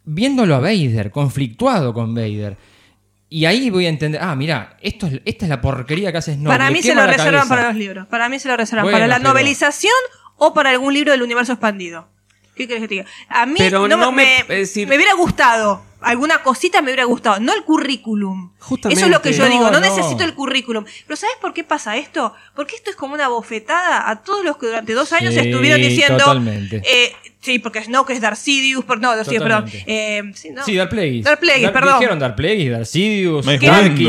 viéndolo 0.06 0.56
a 0.56 0.60
Vader, 0.60 1.12
conflictuado 1.12 1.94
con 1.94 2.14
Vader. 2.16 2.56
Y 3.28 3.46
ahí 3.46 3.70
voy 3.70 3.86
a 3.86 3.90
entender, 3.90 4.22
ah, 4.22 4.36
mira, 4.36 4.78
esto 4.82 5.08
es, 5.08 5.20
esta 5.26 5.46
es 5.46 5.50
la 5.50 5.62
porquería 5.62 6.12
que 6.12 6.20
hace 6.20 6.36
Snoke. 6.36 6.48
para 6.58 6.70
mí 6.70 6.82
se 6.84 6.94
lo 6.94 7.06
reservan 7.08 7.32
cabeza. 7.34 7.48
para 7.50 7.68
los 7.70 7.76
libros. 7.78 8.08
Para 8.08 8.30
mí 8.30 8.38
se 8.40 8.48
lo 8.50 8.56
reservan 8.58 8.84
Bueno, 8.86 8.96
para 8.98 9.08
la 9.08 9.18
pero- 9.18 9.30
novelización 9.30 9.94
o 10.38 10.54
para 10.54 10.70
algún 10.70 10.94
libro 10.94 11.12
del 11.12 11.22
universo 11.24 11.54
expandido. 11.54 12.08
¿Qué 12.56 12.68
querés 12.68 12.82
que 12.84 12.88
te 12.88 12.94
diga? 12.96 13.06
A 13.30 13.46
mí 13.46 13.56
Pero 13.58 13.88
no, 13.88 13.98
no 13.98 14.12
me, 14.12 14.24
me- 14.26 14.46
me- 14.48 14.62
es 14.62 14.74
decir- 14.74 14.88
me 14.88 14.96
hubiera 14.98 15.14
gustado. 15.14 15.84
Alguna 16.02 16.42
cosita 16.42 16.82
me 16.82 16.88
hubiera 16.88 17.04
gustado. 17.06 17.40
No 17.40 17.54
el 17.54 17.64
currículum. 17.64 18.52
Justamente. 18.60 19.00
Eso 19.00 19.06
es 19.06 19.12
lo 19.12 19.22
que 19.22 19.34
yo 19.34 19.46
No, 19.46 19.52
digo. 19.52 19.66
No, 19.66 19.72
no. 19.74 19.80
necesito 19.82 20.24
el 20.24 20.34
currículum. 20.34 20.84
Pero 21.06 21.16
¿sabes 21.16 21.36
por 21.40 21.54
qué 21.54 21.64
pasa 21.64 21.96
esto? 21.96 22.34
Porque 22.56 22.76
esto 22.76 22.90
es 22.90 22.96
como 22.96 23.14
una 23.14 23.28
bofetada 23.28 24.10
a 24.10 24.24
todos 24.24 24.44
los 24.44 24.58
que 24.58 24.66
durante 24.66 24.94
dos 24.94 25.14
años 25.14 25.34
Sí, 25.36 25.40
estuvieron 25.42 25.80
diciendo. 25.80 26.18
totalmente. 26.18 26.82
eh, 26.86 27.14
sí, 27.40 27.60
porque 27.60 27.84
Snoke 27.84 28.10
es 28.14 28.22
Darth 28.22 28.38
Sidious. 28.40 28.84
por- 28.84 29.00
no, 29.00 29.16
Darth 29.16 29.26
Sidious, 29.28 29.44
perdón. 29.44 29.66
Eh, 29.86 30.24
sí, 30.34 30.50
no. 30.50 30.66
Sí, 30.66 30.76
Darth 30.76 30.90
Plagueis. 30.90 31.24
Darth 31.24 31.40
Plagueis, 31.40 31.64
Dar- 31.66 31.74
perdón. 31.74 32.00
Dijeron 32.00 32.20
Darth 32.20 32.36
Plagueis, 32.36 32.72
Anakin, 33.70 34.08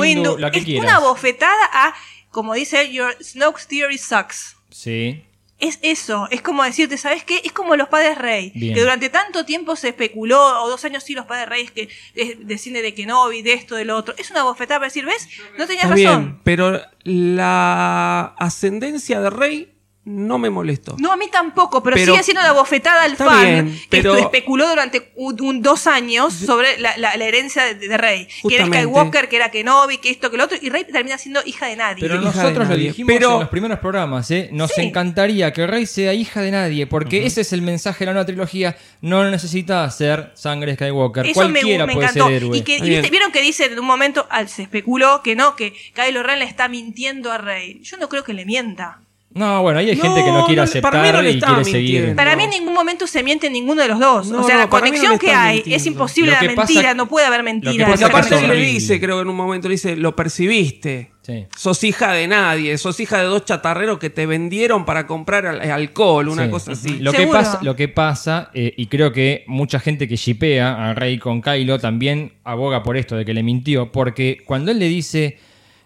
Windu. 0.00 0.34
Windu, 0.34 0.50
que 0.52 0.58
es 0.60 0.64
quieras. 0.64 0.84
una 0.88 0.98
bofetada 1.00 1.64
a, 1.72 1.94
como 2.30 2.54
dice, 2.54 2.92
Your 2.92 3.12
Snoke's 3.20 3.66
theory 3.66 3.98
sucks. 3.98 4.54
Sí. 4.70 5.24
Es 5.64 5.78
eso, 5.80 6.28
es 6.30 6.42
como 6.42 6.62
decirte, 6.62 6.98
¿sabes 6.98 7.24
qué? 7.24 7.40
Es 7.42 7.52
como 7.52 7.74
los 7.74 7.88
padres 7.88 8.18
rey, 8.18 8.52
Bien. 8.54 8.74
que 8.74 8.80
durante 8.80 9.08
tanto 9.08 9.46
tiempo 9.46 9.76
se 9.76 9.88
especuló, 9.88 10.62
o 10.62 10.68
dos 10.68 10.84
años 10.84 11.02
sí, 11.04 11.14
los 11.14 11.24
padres 11.24 11.48
reyes 11.48 11.70
que 11.70 11.88
eh, 12.14 12.36
deciden 12.40 12.82
de 12.82 12.92
Kenobi, 12.92 13.40
de 13.40 13.54
esto, 13.54 13.74
de 13.74 13.86
lo 13.86 13.96
otro. 13.96 14.14
Es 14.18 14.30
una 14.30 14.42
bofetada 14.42 14.78
para 14.80 14.88
decir, 14.88 15.06
¿ves? 15.06 15.26
No 15.56 15.66
tenías 15.66 15.84
Está 15.84 15.96
razón. 15.96 16.22
bien, 16.24 16.40
pero 16.44 16.80
la 17.02 18.34
ascendencia 18.38 19.20
de 19.20 19.30
Rey 19.30 19.73
no 20.06 20.38
me 20.38 20.50
molestó. 20.50 20.96
No, 20.98 21.12
a 21.12 21.16
mí 21.16 21.26
tampoco, 21.32 21.82
pero, 21.82 21.96
Pero- 21.96 22.12
sigue 22.12 22.22
siendo 22.24 22.42
una 22.42 22.52
bofetada 22.52 23.04
al 23.04 23.16
fan 23.16 23.42
bien, 23.42 23.80
que 23.90 24.02
pero- 24.02 24.16
especuló 24.16 24.68
durante 24.68 25.12
un, 25.16 25.40
un- 25.40 25.62
dos 25.62 25.86
años 25.86 26.34
sobre 26.34 26.78
la, 26.78 26.96
la- 26.98 27.16
la 27.16 27.24
herencia 27.24 27.64
de, 27.64 27.74
de 27.88 27.96
Rey. 27.96 28.28
Que 28.46 28.56
era. 28.56 28.66
Skywalker, 28.66 29.28
que 29.30 29.36
era 29.36 29.50
Kenobi, 29.50 29.98
que 29.98 30.10
esto, 30.10 30.30
que 30.30 30.36
lo 30.36 30.44
otro, 30.44 30.58
y 30.60 30.68
Rey 30.68 30.84
termina 30.84 31.16
siendo 31.16 31.40
hija 31.46 31.66
de 31.66 31.76
nadie. 31.76 32.00
Pero 32.00 32.16
Hija 32.16 32.24
nosotros 32.24 32.68
lo 32.68 32.76
dijimos 32.76 33.12
Pero- 33.14 33.32
en 33.34 33.40
los 33.40 33.48
primeros 33.48 33.78
programas, 33.78 34.30
¿eh? 34.30 34.50
Nos 34.52 34.72
Sí. 34.72 34.82
encantaría 34.82 35.52
que 35.52 35.66
Rey 35.66 35.86
sea 35.86 36.12
hija 36.12 36.42
de 36.42 36.50
nadie, 36.50 36.86
porque 36.86 37.24
ese 37.24 37.40
es 37.40 37.52
el 37.54 37.62
mensaje 37.62 38.00
de 38.00 38.06
la 38.06 38.12
nueva 38.12 38.26
trilogía. 38.26 38.76
No 39.00 39.24
necesita 39.30 39.90
ser 39.90 40.32
sangre 40.34 40.74
Skywalker. 40.74 41.26
Eso 41.26 41.48
me, 41.48 41.60
Cualquiera 41.60 41.86
me 41.86 41.92
puede 41.94 42.06
encantó. 42.08 42.26
ser 42.26 42.36
héroe. 42.36 42.58
Y, 42.58 42.62
que, 42.62 42.76
y 42.76 42.80
viste- 42.82 43.10
vieron 43.10 43.32
que 43.32 43.40
dice 43.40 43.66
en 43.66 43.78
un 43.78 43.86
momento, 43.86 44.26
al- 44.30 44.48
se 44.48 44.62
especuló 44.62 45.22
que 45.22 45.34
no, 45.34 45.56
que 45.56 45.72
Kylo 45.94 46.22
Ren 46.22 46.40
le 46.40 46.44
está 46.44 46.68
mintiendo 46.68 47.32
a 47.32 47.38
Rey. 47.38 47.80
Yo 47.82 47.96
no 47.96 48.08
creo 48.10 48.22
que 48.24 48.34
le 48.34 48.44
mienta. 48.44 49.00
No, 49.34 49.62
bueno, 49.62 49.80
ahí 49.80 49.90
hay 49.90 49.96
gente 49.96 50.22
que 50.22 50.30
no 50.30 50.46
quiere 50.46 50.62
no 50.64 50.72
le- 50.72 50.80
para 50.80 51.02
mí 51.02 51.08
aceptar 51.08 51.14
no 51.16 51.22
le 51.22 51.30
y 51.32 51.40
quiere 51.40 51.64
seguir. 51.64 51.80
mintiendo. 51.82 52.16
Para 52.16 52.36
mí 52.36 52.44
en 52.44 52.50
ningún 52.50 52.72
momento 52.72 53.06
se 53.08 53.22
miente 53.24 53.50
ninguno 53.50 53.82
de 53.82 53.88
los 53.88 53.98
dos. 53.98 54.28
No, 54.30 54.42
o 54.42 54.44
sea, 54.44 54.54
no, 54.54 54.60
la 54.62 54.70
para 54.70 54.84
mí 54.84 54.90
no 54.92 54.96
conexión 54.96 55.18
que 55.18 55.32
hay 55.34 55.54
mintiendo. 55.56 55.76
es 55.76 55.86
imposible 55.86 56.30
Lo 56.30 56.34
la 56.34 56.40
que 56.40 56.54
pasa- 56.54 56.72
mentira, 56.72 56.94
no 56.94 57.08
puede 57.08 57.26
haber 57.26 57.42
mentira. 57.42 57.86
Porque 57.86 58.04
aparte 58.04 58.28
Exactamente. 58.28 58.54
él 58.54 58.60
le 58.66 58.72
dice, 58.72 59.00
creo 59.00 59.16
que 59.16 59.22
en 59.22 59.28
un 59.28 59.34
momento 59.36 59.66
le 59.68 59.72
dice, 59.74 59.96
lo 59.96 60.14
percibiste. 60.14 61.10
Sos 61.56 61.82
hija 61.84 62.12
de 62.12 62.28
nadie, 62.28 62.76
sos 62.78 63.00
hija 63.00 63.18
de 63.18 63.24
dos 63.24 63.44
chatarreros 63.46 63.98
que 63.98 64.10
te 64.10 64.26
vendieron 64.26 64.84
para 64.84 65.06
comprar 65.06 65.46
al- 65.46 65.70
alcohol, 65.70 66.28
una 66.28 66.44
Sí. 66.44 66.50
cosa 66.50 66.72
así. 66.72 66.98
Lo 66.98 67.12
que 67.12 67.26
pasa, 67.26 67.58
lo 67.62 67.74
que 67.74 67.88
pasa 67.88 68.50
eh, 68.52 68.74
y 68.76 68.86
creo 68.86 69.10
que 69.12 69.42
mucha 69.46 69.80
gente 69.80 70.06
que 70.06 70.16
shipea 70.16 70.90
a 70.90 70.94
Rey 70.94 71.18
con 71.18 71.40
Kylo 71.40 71.78
también 71.78 72.34
aboga 72.44 72.82
por 72.82 72.96
esto 72.98 73.16
de 73.16 73.24
que 73.24 73.32
le 73.32 73.42
mintió, 73.42 73.90
porque 73.90 74.42
cuando 74.44 74.70
él 74.70 74.78
le 74.78 74.86
dice, 74.88 75.38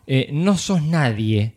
eh, 0.09 0.28
no 0.33 0.59
sos 0.59 0.83
nadie, 0.83 1.52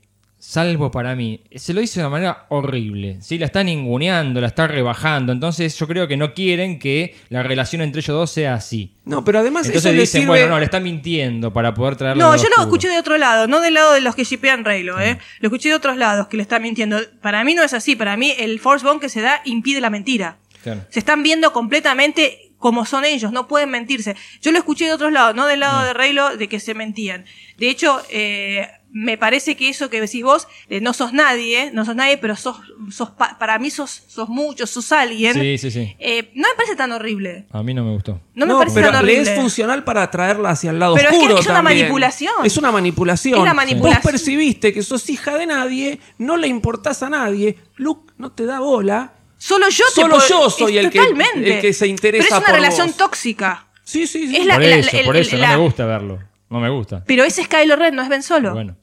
salvo 0.52 0.92
para 0.92 1.16
mí, 1.16 1.40
se 1.56 1.74
lo 1.74 1.80
dice 1.80 2.02
de 2.02 2.06
una 2.06 2.10
manera 2.12 2.46
horrible. 2.50 3.18
¿sí? 3.22 3.38
La 3.38 3.46
está 3.46 3.64
ninguneando, 3.64 4.42
la 4.42 4.48
está 4.48 4.68
rebajando, 4.68 5.32
entonces 5.32 5.78
yo 5.80 5.88
creo 5.88 6.10
que 6.10 6.18
no 6.18 6.34
quieren 6.34 6.78
que 6.78 7.16
la 7.30 7.42
relación 7.42 7.82
entre 7.82 8.02
ellos 8.02 8.14
dos 8.18 8.32
sea 8.32 8.56
así. 8.56 8.92
No, 9.06 9.24
pero 9.24 9.40
además 9.40 9.68
Entonces 9.68 9.86
eso 9.86 9.96
le 9.96 10.02
dicen, 10.02 10.24
sirve- 10.24 10.28
bueno, 10.28 10.48
no, 10.50 10.60
le 10.60 10.66
está 10.66 10.82
mintiendo 10.82 11.54
para 11.54 11.74
poder 11.74 11.96
traerlo 11.96 12.22
No, 12.22 12.36
yo 12.36 12.44
lo 12.44 12.50
oscuro. 12.50 12.64
escuché 12.64 12.90
de 12.90 13.00
otro 13.00 13.18
lado, 13.18 13.48
no 13.48 13.62
del 13.62 13.76
lado 13.76 13.94
de 13.94 14.02
los 14.02 14.14
que 14.14 14.26
shipean 14.26 14.66
Reylo, 14.66 15.00
¿eh? 15.00 15.18
Lo 15.40 15.48
escuché 15.48 15.70
de 15.70 15.76
otros 15.76 15.96
lados 15.96 16.28
que 16.28 16.36
le 16.36 16.44
está 16.44 16.60
mintiendo. 16.60 16.98
Para 17.22 17.46
mí 17.46 17.54
no 17.54 17.64
es 17.64 17.74
así, 17.74 17.96
para 17.96 18.18
mí 18.18 18.34
el 18.38 18.60
Force 18.60 18.86
Bond 18.86 19.00
que 19.00 19.08
se 19.08 19.22
da 19.22 19.42
impide 19.46 19.80
la 19.80 19.90
mentira. 19.90 20.38
Claro. 20.64 20.82
Se 20.90 21.00
están 21.00 21.24
viendo 21.24 21.54
completamente 21.54 22.52
como 22.58 22.86
son 22.86 23.06
ellos, 23.06 23.32
no 23.32 23.48
pueden 23.48 23.70
mentirse. 23.72 24.16
Yo 24.42 24.52
lo 24.52 24.58
escuché 24.60 24.86
de 24.86 24.94
otros 24.94 25.12
lados, 25.14 25.34
no 25.34 25.48
del 25.48 25.62
lado 25.62 25.84
de 25.86 25.94
Reylo 25.94 26.36
de 26.38 26.48
que 26.50 26.60
se 26.60 26.74
mentían. 26.76 27.24
De 27.58 27.70
hecho, 27.70 28.00
eh, 28.12 28.68
me 28.94 29.18
parece 29.18 29.56
que 29.56 29.70
eso 29.70 29.90
que 29.90 30.02
decís 30.02 30.22
vos, 30.24 30.48
de 30.70 30.82
no 30.82 30.92
sos 30.94 31.14
nadie, 31.14 31.72
no 31.74 31.86
sos 31.86 31.96
nadie, 31.96 32.18
pero 32.18 32.36
sos, 32.36 32.58
sos 32.92 33.12
pa- 33.12 33.38
para 33.40 33.58
mí 33.58 33.70
sos, 33.70 34.04
sos 34.08 34.28
mucho, 34.28 34.68
sos 34.68 34.92
alguien. 34.92 35.34
Sí, 35.34 35.58
sí, 35.58 35.72
sí. 35.72 35.96
Eh, 36.00 36.32
no 36.36 36.48
me 36.50 36.56
parece 36.56 36.76
tan 36.76 36.92
horrible. 36.92 37.46
A 37.52 37.64
mí 37.64 37.74
no 37.74 37.84
me 37.86 37.92
gustó. 37.94 38.20
No 38.36 38.46
me 38.48 38.54
parece 38.56 38.76
pero 38.76 38.92
tan 38.92 39.06
le 39.06 39.14
horrible. 39.14 39.32
es 39.34 39.40
funcional 39.40 39.84
para 39.86 40.04
atraerla 40.04 40.50
hacia 40.50 40.72
el 40.72 40.80
lado 40.80 40.96
Pero 40.96 41.08
es 41.10 41.14
que 41.16 41.20
oscuro 41.22 41.40
es 41.40 41.46
una 41.46 41.56
también. 41.56 41.80
manipulación. 41.80 42.34
Es 42.44 42.58
una 42.58 42.72
manipulación. 42.72 43.40
Es 43.40 43.46
la 43.46 43.54
manipulación. 43.54 44.02
Vos 44.04 44.12
percibiste 44.12 44.74
que 44.74 44.84
sos 44.84 45.10
hija 45.10 45.38
de 45.38 45.46
nadie, 45.48 46.00
no 46.18 46.36
le 46.38 46.48
importás 46.48 47.02
a 47.04 47.10
nadie, 47.10 47.58
Luke 47.78 48.12
no 48.18 48.32
te 48.34 48.46
da 48.46 48.60
bola. 48.60 49.14
Solo 49.38 49.70
yo 49.70 49.86
te 49.96 50.02
Solo 50.02 50.20
yo 50.28 50.50
soy 50.50 50.78
el 50.78 50.90
que, 50.90 51.00
el 51.00 51.62
que 51.62 51.74
se 51.74 51.88
interesa 51.88 52.24
Pero 52.26 52.36
es 52.36 52.40
una 52.42 52.46
por 52.48 52.56
relación 52.56 52.88
vos. 52.88 52.98
tóxica. 52.98 53.68
Sí, 53.84 54.06
sí, 54.06 54.28
sí. 54.28 54.36
Es 54.38 54.46
la- 54.46 54.56
por 54.56 54.64
la- 54.64 54.76
eso, 54.76 54.98
el- 54.98 55.06
por 55.06 55.18
eso, 55.18 55.38
la- 55.38 55.52
no 55.54 55.58
me 55.58 55.64
gusta 55.64 55.86
verlo. 55.86 56.20
No 56.50 56.60
me 56.60 56.70
gusta. 56.70 57.04
Pero 57.08 57.24
ese 57.24 57.42
es 57.42 57.48
Kylo 57.48 57.76
Ren, 57.78 57.96
no 57.96 58.02
es 58.04 58.10
Ben 58.10 58.22
Solo. 58.24 58.52
Bueno. 58.54 58.76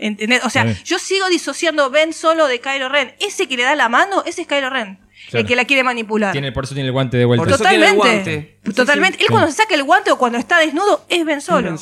¿Entendés? 0.00 0.42
O 0.44 0.50
sea, 0.50 0.66
yo 0.84 0.98
sigo 0.98 1.28
disociando 1.28 1.90
Ben 1.90 2.12
Solo 2.12 2.46
de 2.46 2.60
Kylo 2.60 2.88
Ren. 2.88 3.12
Ese 3.20 3.46
que 3.48 3.56
le 3.56 3.62
da 3.64 3.74
la 3.76 3.88
mano, 3.88 4.22
ese 4.26 4.42
es 4.42 4.48
Kylo 4.48 4.70
Ren. 4.70 4.98
Claro. 5.28 5.42
El 5.42 5.46
que 5.46 5.54
la 5.54 5.64
quiere 5.66 5.84
manipular. 5.84 6.32
Tiene, 6.32 6.50
por 6.50 6.64
eso 6.64 6.74
tiene 6.74 6.86
el 6.88 6.92
guante 6.92 7.16
de 7.18 7.24
vuelta. 7.26 7.46
Totalmente. 7.46 8.58
Totalmente. 8.74 9.18
Él 9.18 9.26
Sí. 9.26 9.30
cuando 9.30 9.48
se 9.48 9.56
saca 9.58 9.74
el 9.74 9.82
guante 9.84 10.10
o 10.10 10.18
cuando 10.18 10.38
está 10.38 10.58
desnudo 10.58 11.04
es 11.08 11.24
Ben 11.24 11.40
Solo. 11.40 11.76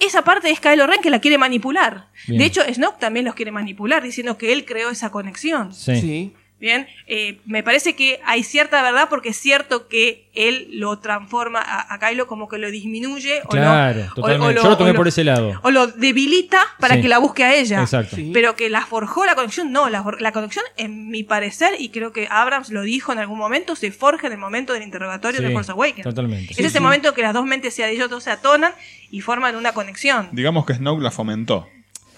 Esa 0.00 0.22
parte 0.22 0.50
es 0.50 0.58
Kylo 0.58 0.86
Ren 0.86 1.00
que 1.02 1.10
la 1.10 1.20
quiere 1.20 1.36
manipular. 1.38 2.08
Bien. 2.26 2.38
De 2.38 2.46
hecho, 2.46 2.62
Snoke 2.72 2.98
también 2.98 3.26
los 3.26 3.34
quiere 3.34 3.52
manipular, 3.52 4.02
diciendo 4.02 4.38
que 4.38 4.52
él 4.52 4.64
creó 4.64 4.90
esa 4.90 5.10
conexión. 5.10 5.72
Sí. 5.74 6.32
Bien, 6.60 6.88
eh, 7.06 7.38
me 7.46 7.62
parece 7.62 7.94
que 7.94 8.20
hay 8.24 8.42
cierta 8.42 8.82
verdad 8.82 9.06
porque 9.08 9.28
es 9.28 9.36
cierto 9.36 9.86
que 9.86 10.26
él 10.34 10.66
lo 10.72 10.98
transforma 10.98 11.60
a, 11.62 11.94
a 11.94 11.98
Kylo 12.00 12.26
como 12.26 12.48
que 12.48 12.58
lo 12.58 12.68
disminuye 12.72 13.42
o 13.46 13.54
lo, 13.54 13.62
o- 13.62 14.14
totalmente. 14.16 14.58
o 14.60 14.62
Yo 14.64 14.68
lo 14.70 14.76
tomé 14.76 14.90
o 14.90 14.94
por 14.94 15.06
ese 15.06 15.22
lado. 15.22 15.60
O 15.62 15.70
lo 15.70 15.86
debilita 15.86 16.60
para 16.80 16.96
Sí. 16.96 17.02
que 17.02 17.08
la 17.08 17.18
busque 17.18 17.44
a 17.44 17.54
ella. 17.54 17.80
Exacto. 17.82 18.16
Sí. 18.16 18.32
Pero 18.34 18.56
que 18.56 18.70
la 18.70 18.84
forjó 18.84 19.24
la 19.24 19.36
conexión, 19.36 19.70
no, 19.70 19.88
la, 19.88 20.04
la 20.18 20.32
conexión, 20.32 20.64
en 20.76 21.08
mi 21.10 21.22
parecer, 21.22 21.74
y 21.78 21.90
creo 21.90 22.12
que 22.12 22.26
Abrams 22.28 22.70
lo 22.70 22.82
dijo 22.82 23.12
en 23.12 23.18
algún 23.20 23.38
momento, 23.38 23.76
se 23.76 23.92
forja 23.92 24.26
en 24.26 24.32
el 24.32 24.38
momento 24.38 24.72
del 24.72 24.82
interrogatorio 24.82 25.40
de 25.40 25.52
Force 25.52 25.70
Awakens. 25.70 26.02
Totalmente. 26.02 26.54
Es 26.54 26.58
ese 26.58 26.80
momento 26.80 27.14
que 27.14 27.22
las 27.22 27.34
dos 27.34 27.44
mentes 27.46 27.72
se, 27.74 27.88
ellos 27.88 28.10
dos 28.10 28.24
se 28.24 28.32
atonan 28.32 28.72
y 29.12 29.20
forman 29.20 29.54
una 29.54 29.72
conexión. 29.74 30.28
Digamos 30.32 30.66
que 30.66 30.74
Snoke 30.74 31.02
la 31.02 31.12
fomentó. 31.12 31.68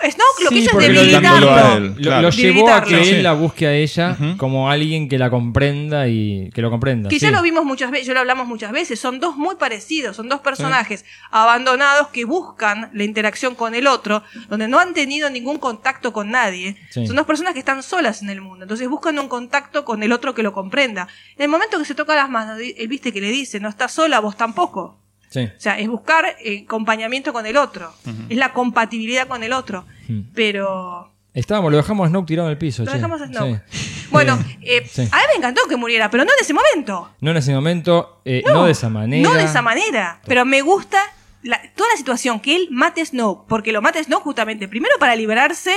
Snoke 0.02 0.44
lo 0.44 0.50
que 0.50 0.56
hizo 0.56 0.80
es 0.80 0.88
debilitarlo. 0.88 1.28
dándolo 1.28 1.54
a 1.54 1.76
él, 1.76 1.88
Lo, 1.88 2.02
claro. 2.02 2.22
lo 2.22 2.30
llevó 2.30 2.72
a 2.72 2.82
que 2.84 3.00
él 3.10 3.22
la 3.22 3.32
busque 3.34 3.66
a 3.66 3.74
ella 3.74 4.16
como 4.36 4.70
alguien 4.70 5.08
que 5.08 5.18
la 5.18 5.30
comprenda 5.30 6.08
y 6.08 6.50
que 6.54 6.62
lo 6.62 6.70
comprenda. 6.70 7.08
Que 7.10 7.18
sí. 7.18 7.26
ya 7.26 7.30
lo 7.30 7.42
vimos 7.42 7.64
muchas 7.64 7.90
veces, 7.90 8.06
yo 8.06 8.14
lo 8.14 8.20
hablamos 8.20 8.46
muchas 8.46 8.72
veces, 8.72 8.98
son 8.98 9.20
dos 9.20 9.36
muy 9.36 9.56
parecidos, 9.56 10.16
son 10.16 10.28
dos 10.28 10.40
personajes 10.40 11.04
abandonados 11.30 12.08
que 12.08 12.24
buscan 12.24 12.90
la 12.92 13.04
interacción 13.04 13.54
con 13.54 13.74
el 13.74 13.86
otro, 13.86 14.22
donde 14.48 14.68
no 14.68 14.78
han 14.78 14.94
tenido 14.94 15.30
ningún 15.30 15.58
contacto 15.58 16.12
con 16.12 16.30
nadie. 16.30 16.76
Sí. 16.90 17.06
Son 17.06 17.16
dos 17.16 17.26
personas 17.26 17.52
que 17.52 17.58
están 17.60 17.82
solas 17.82 18.22
en 18.22 18.30
el 18.30 18.40
mundo, 18.40 18.64
entonces 18.64 18.88
buscan 18.88 19.18
un 19.18 19.28
contacto 19.28 19.84
con 19.84 20.02
el 20.02 20.12
otro 20.12 20.34
que 20.34 20.42
lo 20.42 20.52
comprenda. 20.52 21.08
En 21.36 21.44
el 21.44 21.48
momento 21.48 21.78
que 21.78 21.84
se 21.84 21.94
toca 21.94 22.14
las 22.14 22.30
manos, 22.30 22.58
él 22.60 22.88
viste 22.88 23.12
que 23.12 23.20
le 23.20 23.28
dice, 23.30 23.60
no 23.60 23.68
estás 23.68 23.92
sola, 23.92 24.20
vos 24.20 24.36
tampoco. 24.36 24.98
Sí. 25.30 25.40
O 25.44 25.50
sea, 25.60 25.78
es 25.78 25.88
buscar 25.88 26.26
eh, 26.44 26.64
acompañamiento 26.66 27.32
con 27.32 27.46
el 27.46 27.56
otro, 27.56 27.92
es 28.28 28.36
la 28.36 28.52
compatibilidad 28.52 29.26
con 29.28 29.42
el 29.42 29.52
otro. 29.54 29.86
Hmm. 30.08 30.22
Pero 30.34 31.10
Estábamos, 31.32 31.70
lo 31.70 31.76
dejamos 31.76 32.06
a 32.06 32.10
Snoke 32.10 32.26
tirado 32.26 32.48
en 32.48 32.52
el 32.52 32.58
piso. 32.58 32.84
Lo 32.84 32.90
che. 32.90 32.96
dejamos 32.96 33.20
a 33.22 33.26
Snoke. 33.28 33.62
Sí. 33.70 34.06
bueno, 34.10 34.36
Eh, 34.60 34.78
eh, 34.78 34.88
sí. 34.90 35.02
a 35.02 35.16
mí 35.16 35.22
me 35.32 35.36
encantó 35.38 35.62
que 35.68 35.76
muriera, 35.76 36.10
pero 36.10 36.24
no 36.24 36.30
en 36.36 36.42
ese 36.42 36.52
momento. 36.52 37.08
No 37.20 37.30
en 37.30 37.36
ese 37.36 37.54
momento, 37.54 38.20
eh, 38.24 38.42
no, 38.44 38.64
de 38.66 38.72
esa 38.72 38.88
manera. 38.88 39.28
No 39.28 39.34
de 39.36 39.44
esa 39.44 39.62
manera. 39.62 40.20
Pero 40.26 40.44
me 40.44 40.60
gusta 40.62 40.98
la- 41.44 41.62
toda 41.76 41.88
la 41.92 41.96
situación 41.96 42.40
que 42.40 42.56
él 42.56 42.66
mate 42.72 43.00
a 43.02 43.06
Snoke. 43.06 43.46
Porque 43.48 43.70
lo 43.70 43.80
mate 43.80 44.00
a 44.00 44.04
Snoke 44.04 44.24
justamente, 44.24 44.66
primero 44.66 44.94
para 44.98 45.14
liberarse 45.14 45.72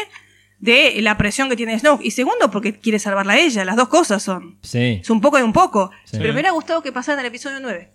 de 0.60 1.00
la 1.04 1.16
presión 1.18 1.48
que 1.50 1.56
tiene 1.56 1.78
Snoke. 1.78 2.04
Y 2.04 2.10
segundo 2.12 2.50
porque 2.50 2.80
quiere 2.80 2.98
salvarla 2.98 3.34
a 3.34 3.38
ella. 3.38 3.64
Las 3.66 3.76
dos 3.76 3.90
cosas 3.90 4.24
son. 4.24 4.58
Sí. 4.64 5.00
Es 5.04 5.10
un 5.12 5.22
poco 5.22 5.38
y 5.38 5.44
un 5.44 5.54
poco. 5.54 5.92
Pero 6.12 6.24
me 6.24 6.32
hubiera 6.32 6.50
gustado 6.52 6.82
que 6.82 6.92
pasara 6.92 7.14
en 7.20 7.20
el 7.20 7.26
episodio 7.28 7.60
9. 7.62 7.92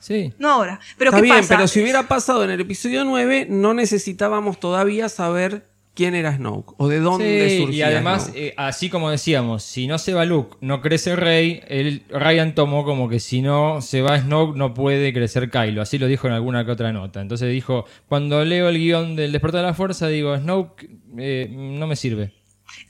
Sí. 0.00 0.32
No 0.38 0.50
ahora. 0.50 0.80
Pero 0.98 1.10
Está 1.10 1.18
¿qué 1.18 1.22
bien, 1.24 1.36
pasa? 1.36 1.56
pero 1.56 1.68
si 1.68 1.80
hubiera 1.82 2.08
pasado 2.08 2.42
en 2.44 2.50
el 2.50 2.60
episodio 2.60 3.04
9, 3.04 3.46
no 3.50 3.74
necesitábamos 3.74 4.58
todavía 4.58 5.08
saber 5.08 5.68
quién 5.92 6.14
era 6.14 6.34
Snoke 6.34 6.72
o 6.78 6.88
de 6.88 7.00
dónde 7.00 7.50
Sí, 7.50 7.58
surgía 7.58 7.90
y 7.90 7.92
además, 7.92 8.24
Snoke. 8.26 8.38
eh, 8.38 8.54
así 8.56 8.88
como 8.88 9.10
decíamos, 9.10 9.62
si 9.64 9.86
no 9.86 9.98
se 9.98 10.14
va 10.14 10.24
Luke, 10.24 10.56
no 10.60 10.80
crece 10.80 11.16
Rey, 11.16 11.60
el 11.68 12.04
Ryan 12.08 12.54
tomó 12.54 12.84
como 12.84 13.08
que 13.08 13.20
si 13.20 13.42
no 13.42 13.82
se 13.82 14.00
va 14.00 14.18
Snoke, 14.18 14.56
no 14.56 14.72
puede 14.72 15.12
crecer 15.12 15.50
Kylo. 15.50 15.82
Así 15.82 15.98
lo 15.98 16.06
dijo 16.06 16.26
en 16.28 16.32
alguna 16.32 16.64
que 16.64 16.70
otra 16.70 16.92
nota. 16.92 17.20
Entonces 17.20 17.50
dijo, 17.52 17.84
cuando 18.08 18.42
leo 18.44 18.68
el 18.68 18.78
guion 18.78 19.16
del 19.16 19.32
Despertar 19.32 19.60
de 19.62 19.66
la 19.66 19.74
Fuerza, 19.74 20.06
digo, 20.08 20.34
Snoke 20.38 20.88
eh, 21.18 21.48
no 21.50 21.86
me 21.86 21.96
sirve. 21.96 22.32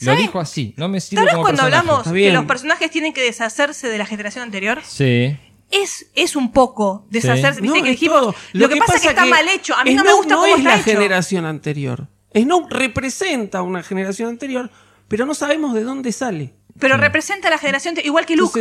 Lo 0.03 0.15
dijo 0.15 0.39
así, 0.39 0.75
no 0.77 0.89
me 0.89 1.01
sirve 1.01 1.23
¿Sabes 1.25 1.35
cuando 1.41 1.63
personaje. 1.63 1.77
hablamos 1.79 2.13
que 2.13 2.33
los 2.33 2.45
personajes 2.45 2.91
tienen 2.91 3.13
que 3.15 3.23
deshacerse 3.23 3.89
de 3.89 3.97
la 3.99 4.05
generación 4.07 4.45
anterior? 4.45 4.79
Sí. 4.85 5.37
Es, 5.71 6.07
es 6.15 6.35
un 6.37 6.53
poco 6.53 7.07
deshacerse. 7.11 7.61
Sí. 7.61 7.63
Viste 7.63 7.79
No, 7.79 7.85
que 7.85 7.91
dijimos. 7.91 8.21
todo. 8.21 8.35
Lo, 8.53 8.69
que, 8.69 8.77
pasa 8.77 8.97
es 8.97 9.03
que 9.03 9.09
está 9.09 9.25
mal 9.27 9.47
hecho. 9.49 9.75
A 9.77 9.85
mí 9.85 9.95
no 9.95 10.03
me 10.05 10.13
gusta 10.13 10.35
no 10.35 10.41
cómo 10.41 10.47
es 10.53 10.59
está 10.59 10.71
la 10.71 10.77
hecho. 10.77 10.85
generación 10.85 11.45
anterior. 11.47 12.09
Snoke 12.37 12.71
representa 12.73 13.63
una 13.63 13.83
generación 13.83 14.29
anterior, 14.31 14.71
pero 15.09 15.27
no 15.27 15.35
sabemos 15.35 15.75
de 15.75 15.83
dónde 15.85 16.13
sale. 16.13 16.55
Pero 16.79 16.97
representa 16.97 17.49
a 17.49 17.51
la 17.51 17.59
generación 17.59 17.93
anterior, 17.93 18.07
igual 18.07 18.27
que 18.27 18.37
Luke. 18.37 18.59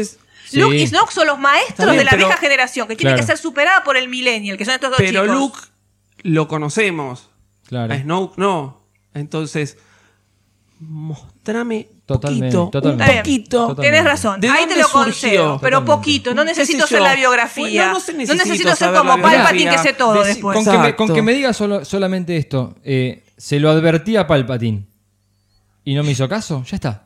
Luke 0.53 0.77
Sí. 0.77 0.83
y 0.83 0.87
Snoke 0.87 1.11
son 1.11 1.27
los 1.27 1.37
maestros 1.39 1.85
bien, 1.87 1.97
de 1.99 2.03
la 2.05 2.09
pero- 2.11 2.25
vieja 2.27 2.39
generación, 2.39 2.87
que 2.87 2.95
tiene 2.95 3.11
Claro. 3.11 3.21
que 3.21 3.27
ser 3.27 3.37
superada 3.37 3.83
por 3.83 3.97
el 3.97 4.07
millennial, 4.09 4.57
que 4.57 4.65
son 4.65 4.73
estos 4.75 4.89
dos 4.89 4.97
Pero 4.97 5.23
chicos. 5.23 5.37
Luke 5.37 5.59
lo 6.23 6.47
conocemos. 6.47 7.29
Claro. 7.67 7.93
A 7.93 7.97
Snoke 7.99 8.37
no. 8.37 8.81
Entonces, 9.13 9.77
mostrame 11.53 11.87
Totalmente, 12.05 12.57
poquito, 12.57 12.69
totalmente. 12.71 13.11
un 13.13 13.17
poquito. 13.19 13.75
Tenés 13.75 14.03
razón. 14.03 14.41
¿De 14.41 14.49
Ahí 14.49 14.65
te 14.67 14.77
lo 14.77 14.87
concedo, 14.89 15.59
pero 15.59 15.79
Totalmente. 15.79 15.85
poquito. 15.85 16.33
No 16.33 16.41
¿Qué 16.41 16.47
necesito 16.49 16.87
ser 16.87 17.01
la 17.01 17.15
biografía. 17.15 17.87
No, 17.87 17.93
no 17.93 17.99
se 17.99 18.13
No 18.13 18.33
necesito 18.33 18.75
ser 18.75 18.93
como 18.93 19.21
Palpatine 19.21 19.71
que 19.71 19.77
sé 19.77 19.93
todo 19.93 20.15
Deci- 20.15 20.25
después. 20.27 20.55
Con 20.55 20.65
que, 20.65 20.71
me, 20.71 20.77
con 20.77 20.87
Exacto. 20.87 21.13
que 21.13 21.21
me 21.21 21.33
diga 21.33 21.53
solo, 21.53 21.85
solamente 21.85 22.35
esto, 22.37 22.75
eh, 22.83 23.23
se 23.37 23.59
lo 23.59 23.69
advertí 23.69 24.15
a 24.15 24.25
Palpatine 24.25 24.85
y 25.83 25.93
no 25.93 26.03
me 26.03 26.11
hizo 26.11 26.27
caso, 26.27 26.63
ya 26.63 26.75
está. 26.75 27.05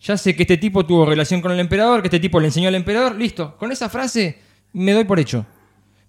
Ya 0.00 0.16
sé 0.18 0.36
que 0.36 0.42
este 0.42 0.58
tipo 0.58 0.84
tuvo 0.84 1.06
relación 1.06 1.40
con 1.40 1.52
el 1.52 1.58
emperador, 1.60 2.02
que 2.02 2.08
este 2.08 2.20
tipo 2.20 2.38
le 2.38 2.46
enseñó 2.48 2.68
al 2.68 2.74
emperador, 2.74 3.16
listo. 3.16 3.56
Con 3.56 3.72
esa 3.72 3.88
frase 3.88 4.38
me 4.74 4.92
doy 4.92 5.04
por 5.04 5.18
hecho. 5.18 5.46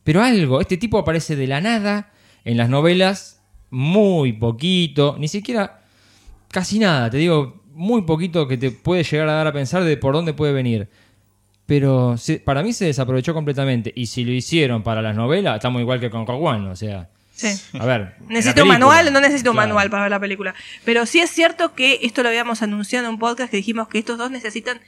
Pero 0.04 0.22
algo, 0.22 0.60
este 0.60 0.76
tipo 0.78 0.98
aparece 1.00 1.36
de 1.38 1.48
la 1.48 1.62
nada 1.62 2.12
en 2.44 2.58
las 2.58 2.70
novelas, 2.70 3.42
muy 3.70 4.34
poquito, 4.34 5.16
ni 5.18 5.28
siquiera 5.30 5.82
casi 6.50 6.80
nada, 6.80 7.10
te 7.10 7.18
digo, 7.18 7.57
muy 7.78 8.02
poquito 8.02 8.48
que 8.48 8.58
te 8.58 8.72
puede 8.72 9.04
llegar 9.04 9.30
a 9.30 9.34
dar 9.34 9.48
a 9.48 9.54
pensar 9.54 9.84
de 9.84 9.96
por 9.98 10.14
dónde 10.14 10.34
puede 10.34 10.52
venir. 10.54 10.88
Pero 11.66 12.18
se- 12.18 12.40
para 12.40 12.64
mí 12.64 12.74
se 12.74 12.86
desaprovechó 12.86 13.34
completamente. 13.34 13.92
Y 13.96 14.06
si 14.08 14.24
lo 14.24 14.32
hicieron 14.32 14.84
para 14.84 15.02
las 15.02 15.16
novelas, 15.16 15.56
estamos 15.56 15.82
igual 15.82 16.00
que 16.00 16.10
con 16.10 16.26
One. 16.28 16.70
O 16.70 16.76
sea, 16.76 17.10
Sí. 17.36 17.48
a 17.78 17.86
ver. 17.86 18.16
Necesito 18.28 18.64
un 18.64 18.70
manual, 18.70 19.12
no 19.14 19.20
necesito 19.20 19.52
un 19.52 19.56
Claro. 19.58 19.68
manual 19.70 19.90
para 19.90 20.04
ver 20.04 20.12
la 20.12 20.20
película. 20.20 20.56
Pero 20.86 21.06
sí 21.06 21.20
es 21.20 21.30
cierto 21.30 21.76
que 21.76 22.00
esto 22.04 22.24
lo 22.24 22.30
habíamos 22.30 22.62
anunciado 22.62 23.06
en 23.08 23.14
un 23.14 23.20
podcast 23.20 23.52
que 23.52 23.58
dijimos 23.58 23.88
que 23.90 24.00
estos 24.00 24.18
dos 24.18 24.32
necesitan 24.32 24.80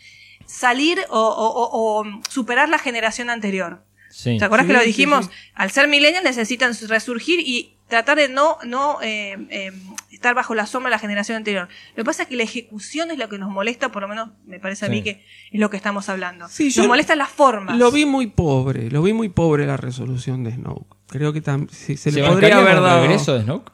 salir 0.45 0.99
o, 1.09 1.19
o- 1.19 1.99
o- 1.99 1.99
o 2.01 2.21
superar 2.29 2.69
la 2.69 2.79
generación 2.79 3.29
anterior. 3.29 3.83
Sí. 4.09 4.37
¿Te 4.39 4.45
acuerdas 4.45 4.65
Sí, 4.65 4.67
que 4.69 4.73
lo 4.73 4.79
sí, 4.79 4.87
dijimos? 4.87 5.25
sí. 5.25 5.31
Al 5.53 5.69
ser 5.71 5.87
millennials 5.87 6.23
necesitan 6.23 6.71
resurgir 6.87 7.39
y 7.41 7.73
tratar 7.89 8.17
de 8.17 8.29
no, 8.29 8.57
no 8.65 9.01
eh, 9.01 9.35
eh, 9.49 9.71
estar 10.11 10.33
bajo 10.35 10.55
la 10.55 10.65
sombra 10.65 10.89
de 10.89 10.95
la 10.95 10.99
generación 10.99 11.35
anterior. 11.37 11.67
Lo 11.91 11.95
que 11.95 12.05
pasa 12.05 12.23
es 12.23 12.29
que 12.29 12.35
la 12.35 12.43
ejecución 12.43 13.11
es 13.11 13.17
lo 13.17 13.27
que 13.29 13.37
nos 13.37 13.49
molesta, 13.49 13.91
por 13.91 14.01
lo 14.03 14.07
menos 14.07 14.29
me 14.45 14.59
parece 14.59 14.85
a 14.85 14.87
Sí. 14.87 14.93
mí 14.95 15.01
que 15.03 15.23
es 15.51 15.59
lo 15.59 15.69
que 15.69 15.77
estamos 15.77 16.07
hablando. 16.09 16.47
Sí, 16.47 16.65
nos 16.65 16.75
yo 16.75 16.87
molestan 16.87 17.17
las 17.17 17.29
formas. 17.29 17.77
Lo 17.77 17.91
vi 17.91 18.05
muy 18.05 18.27
pobre, 18.27 18.89
lo 18.89 19.01
vi 19.01 19.13
muy 19.13 19.29
pobre 19.29 19.65
la 19.65 19.75
resolución 19.77 20.43
de 20.43 20.51
Snoke. 20.53 20.95
Creo 21.07 21.33
que 21.33 21.41
tam- 21.43 21.67
sí, 21.69 21.97
se, 21.97 22.11
¿Se 22.11 22.21
le 22.21 22.27
podría 22.27 22.57
haber 22.59 22.81
dado. 22.81 23.01
regreso 23.01 23.33
de 23.33 23.43
Snoke? 23.43 23.71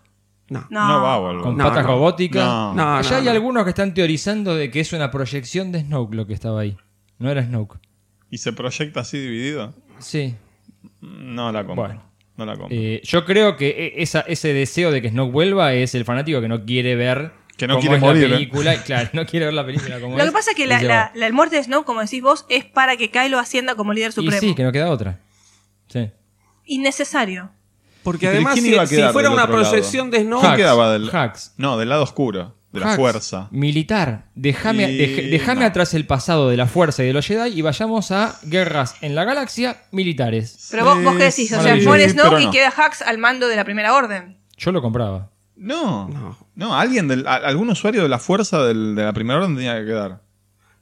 No. 0.48 0.66
No. 0.70 0.88
No 0.88 1.02
va 1.04 1.16
a 1.16 1.18
volver. 1.18 1.42
Con 1.44 1.58
No, 1.58 1.64
patas 1.66 1.84
no. 1.84 1.92
robóticas. 1.92 2.46
No. 2.46 2.74
No, 2.76 2.98
hay 2.98 3.24
no. 3.26 3.32
algunos 3.32 3.64
que 3.64 3.70
están 3.72 3.94
teorizando 3.94 4.56
de 4.56 4.70
que 4.72 4.80
es 4.80 4.94
una 4.94 5.10
proyección 5.12 5.72
de 5.72 5.82
Snoke 5.82 6.14
lo 6.16 6.28
que 6.28 6.34
estaba 6.34 6.62
ahí. 6.62 6.78
No 7.18 7.30
era 7.32 7.44
Snoke. 7.44 7.80
¿Y 8.30 8.38
se 8.38 8.54
proyecta 8.54 9.00
así 9.02 9.18
dividido? 9.18 9.74
Sí. 10.00 10.36
No 11.02 11.52
la 11.52 11.66
compro. 11.66 11.86
Bueno. 11.88 12.04
No 12.38 12.46
la 12.46 12.56
compro. 12.58 12.76
Eh, 12.78 13.02
yo 13.04 13.24
creo 13.26 13.56
que 13.58 13.70
e- 13.70 14.02
esa, 14.04 14.22
ese 14.22 14.54
deseo 14.54 14.92
de 14.92 15.02
que 15.02 15.10
Snoke 15.10 15.32
vuelva 15.32 15.74
es 15.74 15.96
el 15.96 16.04
fanático 16.06 16.42
que 16.42 16.48
no 16.50 16.66
quiere 16.66 16.96
ver 16.96 17.32
Que 17.58 17.66
no 17.68 17.76
cómo 17.76 17.82
quiere 17.82 17.96
es 17.96 18.02
morir, 18.02 18.24
¿eh? 18.24 18.28
la 18.30 18.36
película. 18.36 18.76
Claro, 18.86 19.10
no 19.14 19.26
quiere 19.26 19.46
ver 19.46 19.54
la 19.54 19.66
película 19.66 20.00
como 20.00 20.18
Lo 20.18 20.24
es. 20.24 20.30
que 20.30 20.34
pasa 20.34 20.52
es 20.52 20.58
que 20.58 20.64
y 20.64 20.68
la, 20.68 20.82
la, 20.82 21.12
la 21.16 21.32
muerte 21.32 21.56
de 21.56 21.64
Snow, 21.64 21.86
como 21.86 22.02
decís 22.02 22.22
vos, 22.22 22.46
es 22.50 22.66
para 22.66 22.98
que 22.98 23.10
Kylo 23.10 23.40
ascienda 23.40 23.76
como 23.76 23.94
líder 23.94 24.10
Y 24.10 24.14
supremo. 24.14 24.40
sí, 24.42 24.54
que 24.54 24.64
no 24.64 24.72
queda 24.74 24.90
otra. 24.90 25.20
Sí. 25.88 26.10
Innecesario. 26.66 27.52
Porque 28.04 28.26
¿Y 28.26 28.30
además, 28.30 28.56
si, 28.60 28.72
fuera 29.12 29.30
una 29.32 29.46
lado? 29.48 29.54
proyección 29.54 30.12
de 30.12 30.18
¿Quién 30.20 30.34
Hux, 30.34 30.56
quedaba 30.56 30.92
del, 30.94 31.10
Hux. 31.10 31.54
No, 31.58 31.78
del 31.78 31.90
lado 31.90 32.04
oscuro, 32.04 32.56
de 32.76 32.82
la 32.82 32.88
Hux, 32.92 32.96
fuerza. 32.96 33.48
Militar. 33.52 34.26
Déjame 34.36 34.92
Y 34.92 35.38
no. 35.62 35.66
atrás 35.66 35.94
el 35.94 36.06
pasado 36.06 36.50
de 36.50 36.58
la 36.58 36.68
fuerza 36.68 37.04
y 37.04 37.08
de 37.08 37.14
los 37.14 37.26
Jedi 37.26 37.58
y 37.58 37.62
vayamos 37.62 38.12
a 38.12 38.36
guerras 38.44 38.96
en 39.02 39.16
la 39.16 39.24
galaxia 39.24 39.78
militares. 39.92 40.68
Pero 40.72 40.86
vos, 40.86 41.04
vos 41.04 41.16
qué 41.16 41.24
decís, 41.26 41.52
o 41.52 41.62
sea, 41.62 41.76
muere 41.78 42.10
Snow 42.10 42.26
pero 42.30 42.40
y 42.40 42.46
no. 42.46 42.52
queda 42.52 42.70
Hux 42.78 43.02
al 43.02 43.18
mando 43.18 43.48
de 43.48 43.56
la 43.56 43.64
primera 43.64 43.94
orden. 43.94 44.38
Yo 44.58 44.72
lo 44.72 44.82
compraba. 44.82 45.32
No, 45.58 46.10
No. 46.10 46.38
no, 46.56 46.78
alguien 46.78 47.08
del, 47.08 47.26
a- 47.28 47.36
algún 47.36 47.70
usuario 47.70 48.04
de 48.04 48.10
la 48.10 48.20
fuerza 48.20 48.64
del- 48.66 48.94
de 48.96 49.04
la 49.04 49.14
primera 49.14 49.40
orden 49.40 49.56
tenía 49.56 49.80
que 49.80 49.86
quedar. 49.86 50.22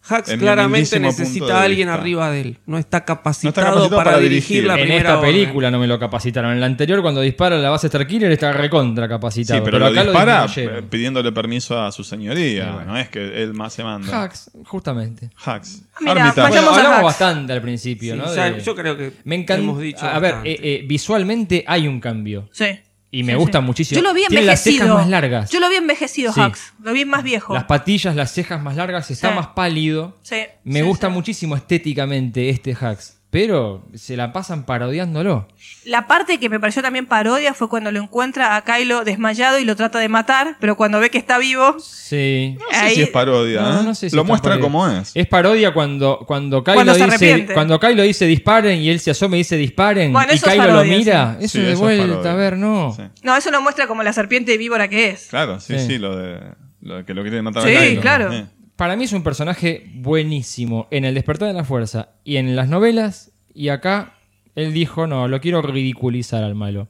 Hux 0.10 0.30
En 0.30 0.40
claramente 0.40 1.00
necesita 1.00 1.46
de 1.46 1.52
a 1.54 1.62
alguien 1.62 1.88
vista. 1.88 2.02
arriba 2.02 2.30
de 2.30 2.42
él. 2.42 2.58
No 2.66 2.78
está 2.78 3.06
capacitado, 3.06 3.54
capacitado 3.68 3.90
para, 3.98 4.04
para 4.12 4.18
dirigir, 4.20 4.64
dirigir. 4.64 4.68
la 4.68 4.74
en 4.74 4.80
primera 4.82 5.00
esta 5.02 5.20
orden. 5.20 5.32
película 5.34 5.72
no 5.72 5.80
me 5.80 5.88
lo 5.88 5.98
capacitaron. 5.98 6.52
En 6.52 6.60
la 6.60 6.66
anterior, 6.66 7.02
cuando 7.02 7.22
dispara 7.22 7.58
la 7.58 7.70
base 7.70 7.88
Starkiller, 7.88 8.32
está 8.32 8.52
recontra 8.52 9.06
Sí, 9.06 9.10
capacitado. 9.10 9.64
pero, 9.64 9.80
lo 9.80 9.86
acá 9.88 10.04
dispara 10.04 10.46
eh, 10.58 10.82
pidiéndole 10.90 11.32
permiso 11.32 11.82
a 11.82 11.92
su 11.94 12.04
señoría. 12.04 12.72
Bueno. 12.72 12.92
No 12.94 12.98
es 12.98 13.08
que 13.10 13.44
él 13.44 13.54
más 13.54 13.72
se 13.74 13.84
manda. 13.84 14.26
Hux, 14.26 14.52
justamente. 14.66 15.30
Hacks. 15.46 15.84
Mira, 16.02 16.12
Armitage. 16.12 16.50
Bueno, 16.50 16.70
hablamos 16.72 16.98
Hux. 16.98 17.04
bastante 17.06 17.54
al 17.54 17.62
principio, 17.62 18.14
Sí, 18.16 18.20
¿no? 18.20 18.36
ya- 18.36 18.52
De- 18.52 18.60
yo 18.62 18.76
creo 18.76 18.98
que 18.98 19.14
me 19.24 19.36
encanta. 19.36 19.64
hemos 19.64 19.80
dicho 19.80 20.06
a 20.06 20.20
ver, 20.20 20.36
eh, 20.44 20.58
eh, 20.62 20.84
visualmente 20.86 21.64
hay 21.68 21.88
un 21.88 22.00
cambio. 22.02 22.50
Sí. 22.52 22.66
Y 23.16 23.22
me 23.24 23.34
Sí, 23.34 23.38
gusta 23.38 23.60
sí. 23.60 23.66
muchísimo. 23.66 24.02
Yo 24.02 24.08
lo 24.08 24.14
vi 24.16 24.26
Tiene 24.28 24.44
las 24.46 24.66
envejecido. 24.66 24.86
cejas 24.86 25.02
más 25.04 25.10
largas. 25.10 25.50
Yo 25.52 25.60
lo 25.60 25.70
vi 25.70 25.76
envejecido, 25.76 26.34
Sí. 26.34 26.42
Hux. 26.42 26.74
Lo 26.82 26.94
vi 26.94 27.06
más 27.06 27.24
viejo. 27.24 27.54
Las 27.54 27.66
patillas, 27.66 28.16
las 28.16 28.32
cejas 28.32 28.60
más 28.62 28.76
largas, 28.76 29.12
está 29.12 29.30
más 29.32 29.48
pálido. 29.50 30.18
Sí, 30.24 30.38
Me 30.64 30.82
gusta 30.82 31.10
muchísimo 31.10 31.56
estéticamente 31.56 32.50
este 32.50 32.72
Hux. 32.72 33.20
Pero 33.34 33.82
se 33.96 34.16
la 34.16 34.32
pasan 34.32 34.64
parodiándolo. 34.64 35.48
La 35.86 36.06
parte 36.06 36.40
que 36.40 36.50
me 36.50 36.60
pareció 36.60 36.84
también 36.84 37.08
parodia 37.08 37.56
fue 37.56 37.68
cuando 37.68 37.92
lo 37.92 38.00
encuentra 38.00 38.56
a 38.56 38.64
Kylo 38.64 39.04
desmayado 39.04 39.58
y 39.58 39.66
lo 39.66 39.76
trata 39.76 39.98
de 39.98 40.08
matar, 40.08 40.56
pero 40.60 40.78
cuando 40.78 41.00
ve 41.00 41.10
que 41.10 41.18
está 41.18 41.40
vivo, 41.40 41.78
Sí. 41.80 42.56
No 42.60 42.66
sé 42.80 42.90
si 42.94 43.02
es 43.02 43.10
parodia. 43.10 43.62
No, 43.62 43.80
¿eh? 43.82 43.84
no 43.86 43.96
sé 43.96 44.12
si 44.12 44.16
lo 44.16 44.22
es 44.22 44.28
muestra 44.28 44.52
parodia. 44.52 44.64
como 44.64 44.88
es. 44.88 45.12
Es 45.16 45.26
parodia 45.28 45.74
cuando, 45.74 46.20
cuando 46.28 46.64
Kylo 46.64 46.76
Cuando 46.76 46.94
dice 46.94 47.04
arrepiente. 47.06 47.54
cuando 47.56 47.80
Kylo 47.80 48.04
dice 48.04 48.28
disparen 48.28 48.80
y 48.80 48.90
él 48.90 49.00
se 49.00 49.10
asoma 49.10 49.36
y 49.36 49.40
dice 49.40 49.58
disparen 49.58 50.14
Bueno, 50.14 50.32
y 50.32 50.36
eso 50.36 50.46
es 50.46 50.52
Kylo 50.54 50.64
parodia, 50.68 50.92
lo 50.94 50.98
mira. 51.00 51.36
sí. 51.40 51.46
Eso 51.46 51.52
Sí, 51.54 51.58
de 51.60 51.64
eso 51.66 51.74
es 51.74 51.80
vuelta, 51.80 52.08
parodia. 52.08 52.32
a 52.32 52.36
ver, 52.36 52.58
no. 52.58 52.94
Sí. 52.96 53.02
no, 53.24 53.36
eso 53.36 53.50
lo 53.50 53.62
muestra 53.64 53.88
como 53.88 54.04
la 54.04 54.14
serpiente 54.14 54.56
víbora 54.60 54.88
que 54.88 55.10
es. 55.10 55.26
Claro, 55.32 55.60
sí, 55.60 55.74
Sí. 55.80 55.88
sí, 55.88 55.98
lo 55.98 56.16
de 56.16 56.40
lo 56.82 56.98
de 56.98 57.06
que 57.06 57.14
lo 57.16 57.24
quieren 57.24 57.44
matar 57.46 57.64
Sí, 57.64 57.76
a 57.76 57.80
Kylo. 57.80 58.02
claro. 58.02 58.32
Eh. 58.32 58.46
Para 58.76 58.96
mí 58.96 59.04
es 59.04 59.14
un 59.14 59.24
personaje 59.24 59.90
buenísimo 59.96 60.88
en 60.92 61.06
El 61.06 61.14
despertar 61.14 61.48
de 61.48 61.54
la 61.54 61.64
fuerza 61.64 62.10
y 62.24 62.38
en 62.38 62.56
las 62.56 62.68
novelas 62.70 63.32
y 63.54 63.70
acá 63.70 64.16
él 64.56 64.74
dijo, 64.74 65.08
no, 65.08 65.28
lo 65.28 65.40
quiero 65.42 65.62
ridiculizar 65.62 66.44
al 66.44 66.56
malo. 66.56 66.88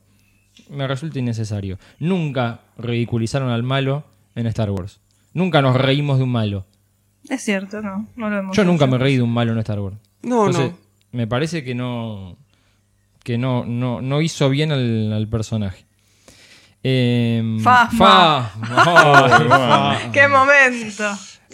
Me 0.69 0.87
resulta 0.87 1.19
innecesario. 1.19 1.77
Nunca 1.99 2.61
ridiculizaron 2.77 3.49
al 3.49 3.63
malo 3.63 4.05
en 4.35 4.47
Star 4.47 4.69
Wars. 4.71 4.99
Nunca 5.33 5.61
nos 5.61 5.75
reímos 5.75 6.17
de 6.19 6.23
un 6.23 6.31
malo. 6.31 6.65
Es 7.29 7.41
cierto, 7.41 7.81
no, 7.81 8.07
no 8.15 8.29
lo 8.29 8.39
hemos 8.39 8.55
Yo 8.57 8.63
nunca 8.63 8.85
hecho. 8.85 8.91
me 8.91 8.97
reí 8.97 9.15
de 9.17 9.21
un 9.21 9.33
malo 9.33 9.51
en 9.53 9.57
Star 9.59 9.79
Wars. 9.79 9.97
No, 10.21 10.45
Entonces, 10.47 10.71
no. 10.71 10.77
Me 11.11 11.27
parece 11.27 11.63
que 11.63 11.73
no. 11.75 12.37
Que 13.23 13.37
no, 13.37 13.65
no, 13.65 14.01
no 14.01 14.21
hizo 14.21 14.49
bien 14.49 14.71
al, 14.71 15.11
al 15.13 15.27
personaje. 15.27 15.85
Eh, 16.83 17.57
Fasma. 17.61 18.51
Fa. 18.51 19.35
Ay, 19.37 19.47
fa. 19.47 19.97
¡Qué 20.11 20.27
momento! 20.27 21.03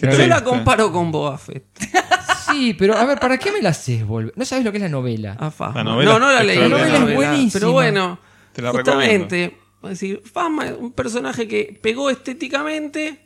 Yo 0.02 0.28
la 0.28 0.44
comparo 0.44 0.92
con 0.92 1.12
Boba 1.12 1.38
Fett. 1.38 1.66
Sí, 2.52 2.74
pero 2.74 2.96
a 2.98 3.06
ver, 3.06 3.20
¿para 3.20 3.38
qué 3.38 3.52
me 3.52 3.62
la 3.62 3.70
haces 3.70 4.04
volver? 4.04 4.34
No 4.36 4.44
sabes 4.44 4.66
lo 4.66 4.72
que 4.72 4.78
es 4.80 4.82
la 4.82 4.90
novela. 4.90 5.38
A 5.40 5.52
Fasma. 5.52 5.84
La 5.84 5.92
novela 5.92 6.14
no, 6.14 6.20
no 6.20 6.32
la 6.32 6.42
leí. 6.44 6.58
La 6.58 6.68
novela 6.68 6.98
es 6.98 7.16
buenísima. 7.16 7.60
Pero 7.60 7.72
bueno, 7.74 8.20
Te 8.54 8.62
la 8.64 8.72
justamente, 8.72 9.56
es 9.84 9.90
decir, 9.90 10.24
Fasma 10.26 10.66
es 10.66 10.74
un 10.76 10.92
personaje 10.92 11.48
que 11.48 11.80
pegó 11.80 12.10
estéticamente 12.10 13.22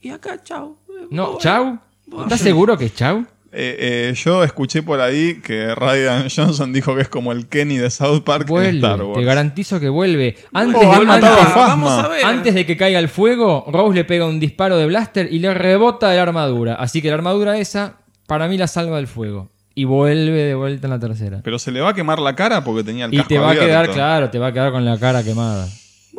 y 0.00 0.10
acá, 0.10 0.40
chau. 0.44 0.78
No, 1.10 1.32
Boba- 1.32 1.40
Chau. 1.40 1.78
¿Estás 2.22 2.40
seguro 2.40 2.78
que 2.78 2.84
es 2.86 2.94
Chau? 2.94 3.26
Eh, 3.56 4.10
eh, 4.10 4.14
yo 4.16 4.42
escuché 4.42 4.82
por 4.82 5.00
ahí 5.00 5.40
que 5.40 5.74
Ryan 5.74 6.26
Johnson 6.34 6.72
dijo 6.72 6.94
que 6.96 7.02
es 7.02 7.08
como 7.08 7.30
el 7.32 7.46
Kenny 7.46 7.76
de 7.76 7.88
South 7.90 8.22
Park 8.24 8.48
en 8.50 8.76
Star 8.76 8.96
Vuelve. 8.96 9.04
Wars. 9.04 9.18
Te 9.20 9.24
garantizo 9.24 9.78
que 9.80 9.88
vuelve. 9.88 10.36
Antes, 10.52 10.82
Oh, 10.84 10.90
de, 10.90 10.96
han 10.96 11.06
matado 11.06 11.34
a 11.34 11.38
antes- 11.38 11.54
Fasma. 11.54 11.66
Vamos 11.86 12.04
a 12.04 12.08
ver. 12.08 12.24
antes 12.24 12.54
de 12.54 12.66
que 12.66 12.76
caiga 12.76 12.98
el 12.98 13.08
fuego, 13.08 13.64
Rose 13.68 13.94
le 13.94 14.04
pega 14.04 14.26
un 14.26 14.40
disparo 14.40 14.76
de 14.76 14.86
blaster 14.86 15.32
y 15.32 15.38
le 15.38 15.54
rebota 15.54 16.10
de 16.10 16.16
la 16.16 16.22
armadura. 16.22 16.74
Así 16.74 17.00
que 17.00 17.08
la 17.08 17.14
armadura 17.14 17.56
esa, 17.58 17.98
para 18.26 18.48
mí 18.48 18.58
la 18.58 18.66
salva 18.66 18.96
del 18.96 19.06
fuego. 19.06 19.50
Y 19.76 19.84
vuelve 19.84 20.42
de 20.44 20.54
vuelta 20.54 20.86
en 20.86 20.90
la 20.92 20.98
tercera. 21.00 21.40
Pero 21.42 21.58
se 21.58 21.70
le 21.72 21.80
va 21.80 21.90
a 21.90 21.94
quemar 21.94 22.18
la 22.20 22.34
cara 22.36 22.62
porque 22.62 22.84
tenía 22.84 23.06
el 23.06 23.14
Y 23.14 23.16
casco 23.18 23.28
te 23.28 23.38
va 23.38 23.50
a 23.50 23.54
quedar, 23.54 23.90
claro, 23.90 24.30
te 24.30 24.38
va 24.38 24.48
a 24.48 24.52
quedar 24.52 24.70
con 24.72 24.84
la 24.84 24.98
cara 24.98 25.22
quemada. 25.24 25.68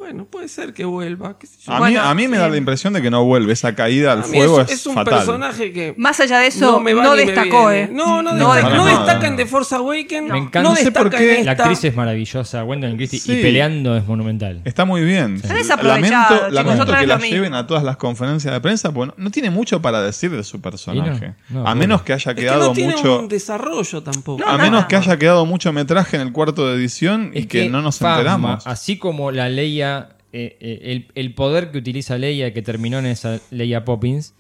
Bueno, 0.06 0.26
puede 0.26 0.48
ser 0.50 0.72
que 0.74 0.86
vuelva. 0.86 1.40
qué 1.40 1.48
sé 1.48 1.58
yo. 1.66 1.74
A, 1.74 1.80
Bueno, 1.80 2.00
mí, 2.00 2.08
a 2.08 2.14
mí 2.14 2.28
me 2.28 2.38
sí. 2.38 2.42
da 2.44 2.48
la 2.50 2.58
impresión 2.58 2.94
de 2.94 3.02
que 3.02 3.10
no 3.10 3.26
vuelve. 3.26 3.54
Esa 3.54 3.74
caída 3.74 4.12
al 4.14 4.24
fuego 4.24 4.62
es, 4.62 4.70
es, 4.70 4.80
es 4.82 4.86
un 4.86 4.94
fatal. 4.94 5.16
personaje 5.16 5.74
que 5.74 5.96
Más 5.98 6.20
allá 6.20 6.38
de 6.40 6.48
eso, 6.48 6.74
no 6.74 6.80
me 6.80 6.94
va 6.94 7.04
no 7.04 7.16
ni 7.16 7.26
me 7.26 7.32
destacó. 7.32 7.72
¿eh? 7.72 7.90
No, 7.92 8.22
no, 8.22 8.34
No 8.34 8.54
destaca, 8.54 8.56
destacó. 8.56 8.76
no 8.76 8.84
Para 8.84 8.98
destaca 8.98 9.14
nada. 9.16 9.28
en 9.30 9.36
The 9.38 9.46
Force 9.48 9.76
Awakens. 9.76 10.32
Me 10.32 10.38
encanta. 10.38 10.62
No 10.70 10.76
sé 10.76 10.92
por 10.92 11.10
qué. 11.10 11.44
La 11.44 11.52
actriz 11.54 11.84
es 11.86 11.96
maravillosa, 11.96 12.62
Gwendolyn 12.62 12.98
Christie, 12.98 13.20
Sí. 13.20 13.34
y 13.34 13.42
peleando 13.42 13.98
es 13.98 14.06
monumental. 14.06 14.62
Está 14.64 14.86
muy 14.86 15.02
bien. 15.04 15.42
Desaprovechado, 15.42 15.96
Lamento, 15.96 16.36
chicos, 16.36 16.54
lamento 16.54 16.84
otra 16.84 17.00
que 17.00 17.08
la 17.08 17.18
lleven 17.18 17.54
a 17.56 17.66
todas 17.66 17.84
las 17.84 17.98
conferencias 17.98 18.54
de 18.54 18.62
prensa 18.62 18.92
porque 18.94 19.14
no, 19.18 19.32
tiene 19.32 19.50
mucho 19.50 19.82
para 19.82 20.02
decir 20.04 20.30
de 20.32 20.44
su 20.44 20.62
personaje. 20.62 21.34
Y 21.50 21.54
no, 21.54 21.60
no, 21.60 21.60
a 21.62 21.64
bueno. 21.64 21.76
menos 21.80 22.02
que 22.04 22.14
haya 22.14 22.32
Es 22.32 22.36
que 22.36 22.42
quedado 22.44 22.68
no 22.68 22.74
tiene 22.74 22.96
mucho. 22.96 23.20
un 23.20 23.28
desarrollo 23.28 24.04
tampoco. 24.04 24.44
A 24.48 24.58
menos 24.58 24.86
que 24.86 24.96
haya 24.98 25.18
quedado 25.18 25.46
mucho 25.48 25.74
metraje 25.74 26.16
en 26.18 26.22
el 26.22 26.32
cuarto 26.32 26.68
de 26.68 26.76
edición 26.76 27.32
y 27.34 27.40
Es 27.40 27.48
que, 27.48 27.70
no 27.70 27.82
nos 27.82 28.00
enteramos. 28.02 28.68
Así 28.68 28.98
como 28.98 29.32
la 29.32 29.50
Leia, 29.50 29.95
eh, 30.38 30.58
eh, 30.60 30.80
el, 30.92 31.08
el 31.16 31.34
poder 31.34 31.72
que 31.72 31.78
utiliza 31.78 32.18
Leia, 32.18 32.54
que 32.54 32.62
terminó 32.62 33.00
en 33.00 33.06
esa 33.06 33.40
Leia 33.52 33.86
Poppins, 33.86 34.34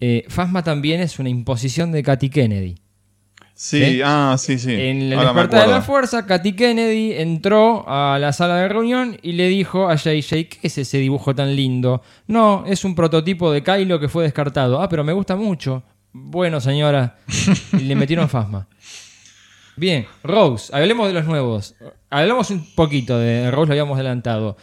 eh, 0.00 0.24
Phasma 0.30 0.64
también 0.64 1.02
es 1.02 1.18
una 1.18 1.28
imposición 1.28 1.92
de 1.92 2.02
Katy 2.02 2.30
Kennedy. 2.30 2.76
Sí, 3.52 3.84
¿Sí? 3.84 4.00
ah, 4.02 4.36
sí, 4.38 4.58
sí. 4.58 4.72
En 4.72 5.10
me 5.10 5.16
despertar 5.16 5.66
de 5.66 5.72
la 5.72 5.82
fuerza, 5.82 6.24
Katy 6.24 6.54
Kennedy 6.54 7.12
entró 7.12 7.84
a 7.86 8.18
la 8.18 8.32
sala 8.32 8.56
de 8.56 8.68
reunión 8.68 9.18
y 9.20 9.32
le 9.32 9.48
dijo 9.48 9.90
a 9.90 9.96
JJ, 9.96 10.48
¿qué 10.48 10.58
es 10.62 10.78
ese 10.78 10.98
dibujo 10.98 11.34
tan 11.34 11.54
lindo? 11.54 12.00
No, 12.26 12.64
es 12.66 12.86
un 12.86 12.94
prototipo 12.94 13.52
de 13.52 13.62
Kylo 13.62 14.00
que 14.00 14.08
fue 14.08 14.24
descartado. 14.24 14.80
Ah, 14.80 14.88
pero 14.88 15.04
me 15.04 15.12
gusta 15.12 15.36
mucho. 15.36 15.82
Bueno, 16.12 16.62
señora. 16.62 17.18
Y 17.74 17.80
le 17.84 17.94
metieron 17.94 18.28
Fasma. 18.30 18.68
Bien, 19.76 20.06
Rose, 20.22 20.74
hablemos 20.74 21.08
de 21.08 21.12
los 21.12 21.26
nuevos. 21.26 21.74
Hablamos 22.08 22.50
un 22.50 22.66
poquito 22.74 23.18
de 23.18 23.50
Rose, 23.50 23.68
lo 23.68 23.72
habíamos 23.72 23.96
adelantado. 23.96 24.56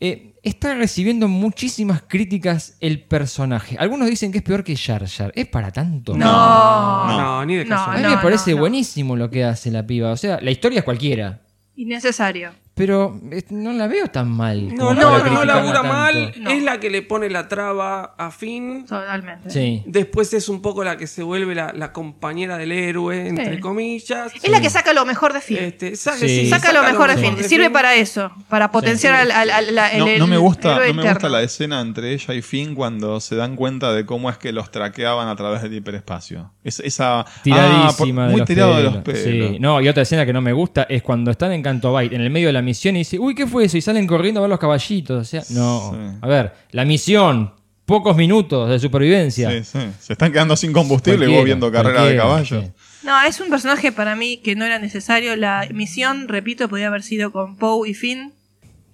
Eh, 0.00 0.34
está 0.42 0.74
recibiendo 0.74 1.28
muchísimas 1.28 2.02
críticas 2.02 2.76
el 2.80 3.02
personaje. 3.02 3.76
Algunos 3.78 4.08
dicen 4.08 4.32
que 4.32 4.38
es 4.38 4.44
peor 4.44 4.64
que 4.64 4.76
Jar 4.76 5.06
Jar. 5.06 5.32
¿Es 5.34 5.46
para 5.46 5.70
tanto? 5.70 6.16
No. 6.16 7.06
No, 7.06 7.46
ni 7.46 7.56
de 7.56 7.64
No, 7.64 7.76
A 7.76 7.96
mí 7.96 8.02
no, 8.02 8.10
me 8.10 8.16
parece 8.18 8.50
no, 8.50 8.56
no. 8.56 8.60
buenísimo 8.62 9.16
lo 9.16 9.30
que 9.30 9.44
hace 9.44 9.70
la 9.70 9.86
piba. 9.86 10.10
O 10.12 10.16
sea, 10.16 10.40
la 10.40 10.50
historia 10.50 10.80
es 10.80 10.84
cualquiera. 10.84 11.40
Innecesario. 11.76 12.52
Pero 12.76 13.20
no 13.50 13.72
la 13.72 13.86
veo 13.86 14.08
tan 14.08 14.28
mal. 14.30 14.74
No, 14.74 14.94
no, 14.94 15.18
no 15.24 15.44
labura 15.44 15.74
tanto. 15.74 15.88
mal. 15.88 16.34
No. 16.40 16.50
Es 16.50 16.60
la 16.60 16.80
que 16.80 16.90
le 16.90 17.02
pone 17.02 17.30
la 17.30 17.46
traba 17.46 18.14
a 18.18 18.32
Finn. 18.32 18.84
Totalmente. 18.84 19.48
Sí. 19.48 19.84
Después 19.86 20.32
es 20.34 20.48
un 20.48 20.60
poco 20.60 20.82
la 20.82 20.96
que 20.96 21.06
se 21.06 21.22
vuelve 21.22 21.54
la, 21.54 21.72
la 21.72 21.92
compañera 21.92 22.56
del 22.58 22.72
héroe, 22.72 23.28
entre 23.28 23.54
Sí. 23.54 23.60
comillas. 23.60 24.32
Es 24.34 24.48
la 24.50 24.60
que 24.60 24.70
saca 24.70 24.92
lo 24.92 25.04
mejor 25.06 25.32
de 25.32 25.40
Finn. 25.40 25.58
Este, 25.58 25.94
saca, 25.94 26.16
Sí. 26.18 26.26
sí, 26.28 26.50
saca 26.50 26.72
lo 26.72 26.82
mejor 26.82 27.14
de 27.14 27.16
Finn. 27.18 27.44
Sirve 27.44 27.70
para 27.70 27.94
eso, 27.94 28.32
para 28.48 28.72
potenciar 28.72 29.14
al, 29.14 29.30
al- 29.30 29.50
al- 29.50 29.72
la- 29.74 29.90
el, 29.92 29.98
No, 30.00 30.06
no 30.18 30.26
me 30.26 30.34
el 30.34 30.40
gusta, 30.42 30.74
héroe 30.74 30.88
no 30.94 31.02
me 31.04 31.08
gusta 31.10 31.28
la 31.28 31.42
escena 31.42 31.80
entre 31.80 32.12
ella 32.12 32.34
y 32.34 32.42
Finn 32.42 32.74
cuando 32.74 33.20
se 33.20 33.36
dan 33.36 33.54
cuenta 33.54 33.92
de 33.92 34.04
cómo 34.04 34.30
es 34.30 34.36
que 34.38 34.50
los 34.52 34.72
traqueaban 34.72 35.28
a 35.28 35.36
través 35.36 35.62
del 35.62 35.74
hiperespacio. 35.74 36.50
Es, 36.64 36.80
esa 36.80 37.24
Tiradísima 37.44 37.86
ah, 37.88 37.94
por- 37.96 38.06
de 38.08 38.12
muy 38.32 38.36
los 38.40 38.48
tirado 38.48 38.70
de 38.72 38.76
pelos. 38.78 38.94
los 38.94 39.02
pelos. 39.04 39.22
Sí. 39.22 39.58
No, 39.60 39.80
y 39.80 39.88
otra 39.88 40.02
escena 40.02 40.26
que 40.26 40.32
no 40.32 40.40
me 40.40 40.52
gusta 40.52 40.86
es 40.88 41.02
cuando 41.04 41.30
están 41.30 41.52
en 41.52 41.62
Canto 41.62 41.92
Bight, 41.92 42.12
en 42.12 42.20
el 42.20 42.30
medio 42.30 42.48
de 42.48 42.52
la 42.54 42.63
misión 42.64 42.96
y 42.96 43.00
dice, 43.00 43.18
uy, 43.18 43.34
¿qué 43.34 43.46
fue 43.46 43.64
eso? 43.64 43.76
Y 43.76 43.80
salen 43.80 44.06
corriendo 44.06 44.40
a 44.40 44.42
ver 44.42 44.50
los 44.50 44.58
caballitos. 44.58 45.20
O 45.20 45.24
sea, 45.24 45.42
no. 45.50 46.18
A 46.20 46.26
ver, 46.26 46.52
la 46.72 46.84
misión, 46.84 47.52
pocos 47.84 48.16
minutos 48.16 48.68
de 48.68 48.78
supervivencia. 48.78 49.50
Sí, 49.50 49.64
sí. 49.64 49.78
Se 50.00 50.14
están 50.14 50.32
quedando 50.32 50.56
sin 50.56 50.72
combustible 50.72 51.30
y 51.30 51.34
vos 51.34 51.44
viendo 51.44 51.70
carrera 51.70 52.04
de 52.04 52.16
caballos. 52.16 52.64
No, 53.04 53.22
es 53.22 53.38
un 53.40 53.50
personaje 53.50 53.92
para 53.92 54.16
mí 54.16 54.38
que 54.38 54.56
no 54.56 54.64
era 54.64 54.78
necesario. 54.78 55.36
La 55.36 55.68
misión, 55.72 56.26
repito, 56.26 56.68
podía 56.68 56.86
haber 56.86 57.02
sido 57.02 57.30
con 57.30 57.56
Poe 57.56 57.88
y 57.88 57.94
Finn. 57.94 58.32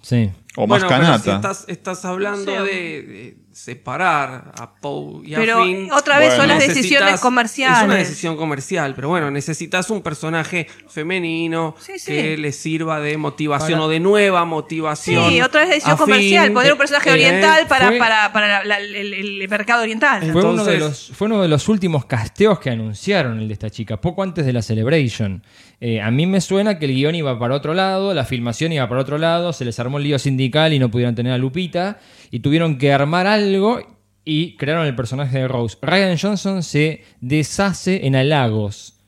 Sí. 0.03 0.31
O 0.63 0.67
más 0.67 0.83
Bueno, 0.83 0.89
pero 0.89 1.01
canata. 1.03 1.23
si 1.25 1.31
estás, 1.31 1.65
estás 1.69 2.05
hablando 2.05 2.55
No 2.55 2.65
sé. 2.67 2.71
de, 2.73 3.03
de 3.03 3.37
separar 3.53 4.53
a 4.59 4.75
Poe 4.77 5.27
y 5.27 5.35
a 5.35 5.39
Pero 5.39 5.65
Finn. 5.65 5.91
otra 5.93 6.19
vez 6.19 6.35
son 6.35 6.49
las 6.49 6.59
decisiones 6.59 7.21
comerciales. 7.21 7.79
Es 7.79 7.85
una 7.85 7.95
decisión 7.95 8.37
comercial, 8.37 8.95
pero 8.95 9.09
bueno, 9.09 9.31
necesitas 9.31 9.91
un 9.91 10.03
personaje 10.03 10.67
femenino 10.89 11.75
sí. 11.79 11.93
que 12.07 12.37
le 12.37 12.53
sirva 12.53 13.01
de 13.01 13.17
motivación 13.17 13.79
Para- 13.79 13.85
o 13.87 13.89
de 13.89 14.01
nueva 14.01 14.45
motivación. 14.45 15.29
Sí, 15.31 15.41
otra 15.41 15.61
vez 15.63 15.71
decisión 15.71 15.93
a 15.95 15.97
Finn. 15.97 16.05
comercial. 16.07 16.53
Poner 16.53 16.73
un 16.73 16.79
personaje 16.79 17.09
Eh, 17.11 17.13
oriental 17.13 17.67
para, 17.67 17.89
fue- 17.89 17.99
para, 17.99 18.33
para 18.33 18.49
la- 18.49 18.65
la- 18.65 18.79
el, 18.81 19.15
el 19.15 19.49
mercado 19.49 19.83
oriental. 19.83 20.31
Fue 20.33 20.45
uno, 20.45 20.65
de 20.65 20.79
los, 20.79 21.11
fue 21.15 21.27
uno 21.27 21.43
de 21.43 21.49
los 21.49 21.69
últimos 21.69 22.05
casteos 22.05 22.61
que 22.61 22.71
anunciaron 22.71 23.39
el 23.41 23.49
de 23.49 23.55
esta 23.55 23.71
chica, 23.71 24.01
poco 24.01 24.23
antes 24.23 24.45
de 24.47 24.53
la 24.53 24.63
Celebration. 24.63 25.43
Eh, 25.83 26.01
a 26.03 26.11
mí 26.11 26.27
me 26.27 26.43
suena 26.43 26.79
que 26.79 26.85
el 26.85 26.93
guion 26.95 27.15
iba 27.15 27.39
para 27.39 27.55
otro 27.55 27.73
lado, 27.73 28.13
la 28.13 28.25
filmación 28.27 28.71
iba 28.73 28.87
para 28.87 29.01
otro 29.01 29.17
lado, 29.17 29.55
se 29.55 29.65
les 29.65 29.81
armó 29.81 29.97
el 29.97 30.05
lío 30.05 30.19
sindical 30.19 30.50
y 30.73 30.79
no 30.79 30.91
pudieron 30.91 31.15
tener 31.15 31.33
a 31.33 31.39
Lupita, 31.39 31.99
y 32.31 32.41
tuvieron 32.41 32.79
que 32.79 32.93
armar 32.93 33.27
algo 33.27 33.81
y 34.25 34.57
crearon 34.57 34.87
el 34.87 34.95
personaje 34.95 35.39
de 35.39 35.49
Rose. 35.49 35.77
Ryan 35.81 36.17
Johnson 36.19 36.63
se 36.63 37.03
deshace 37.21 38.07
en 38.07 38.17
halagos 38.17 39.01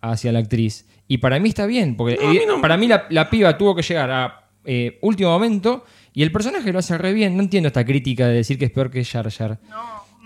hacia 0.00 0.32
la 0.32 0.38
actriz. 0.40 0.86
Y 1.08 1.18
para 1.18 1.38
mí 1.38 1.50
está 1.50 1.66
bien, 1.66 1.96
porque 1.96 2.16
No, 2.20 2.28
a 2.28 2.30
mí 2.32 2.38
evi- 2.38 2.46
no- 2.46 2.60
para 2.60 2.76
mí 2.76 2.88
la, 2.88 3.06
la 3.10 3.28
piba 3.30 3.56
tuvo 3.56 3.74
que 3.76 3.82
llegar 3.82 4.10
a 4.10 4.48
eh, 4.64 4.98
último 5.02 5.30
momento 5.30 5.84
y 6.12 6.22
el 6.22 6.32
personaje 6.32 6.72
lo 6.72 6.78
hace 6.80 6.98
re 6.98 7.12
bien. 7.12 7.36
No 7.36 7.42
entiendo 7.42 7.68
esta 7.68 7.84
crítica 7.84 8.26
de 8.26 8.34
decir 8.34 8.58
que 8.58 8.64
es 8.64 8.70
peor 8.72 8.90
que 8.90 9.04
Jar 9.04 9.30
Jar. 9.30 9.58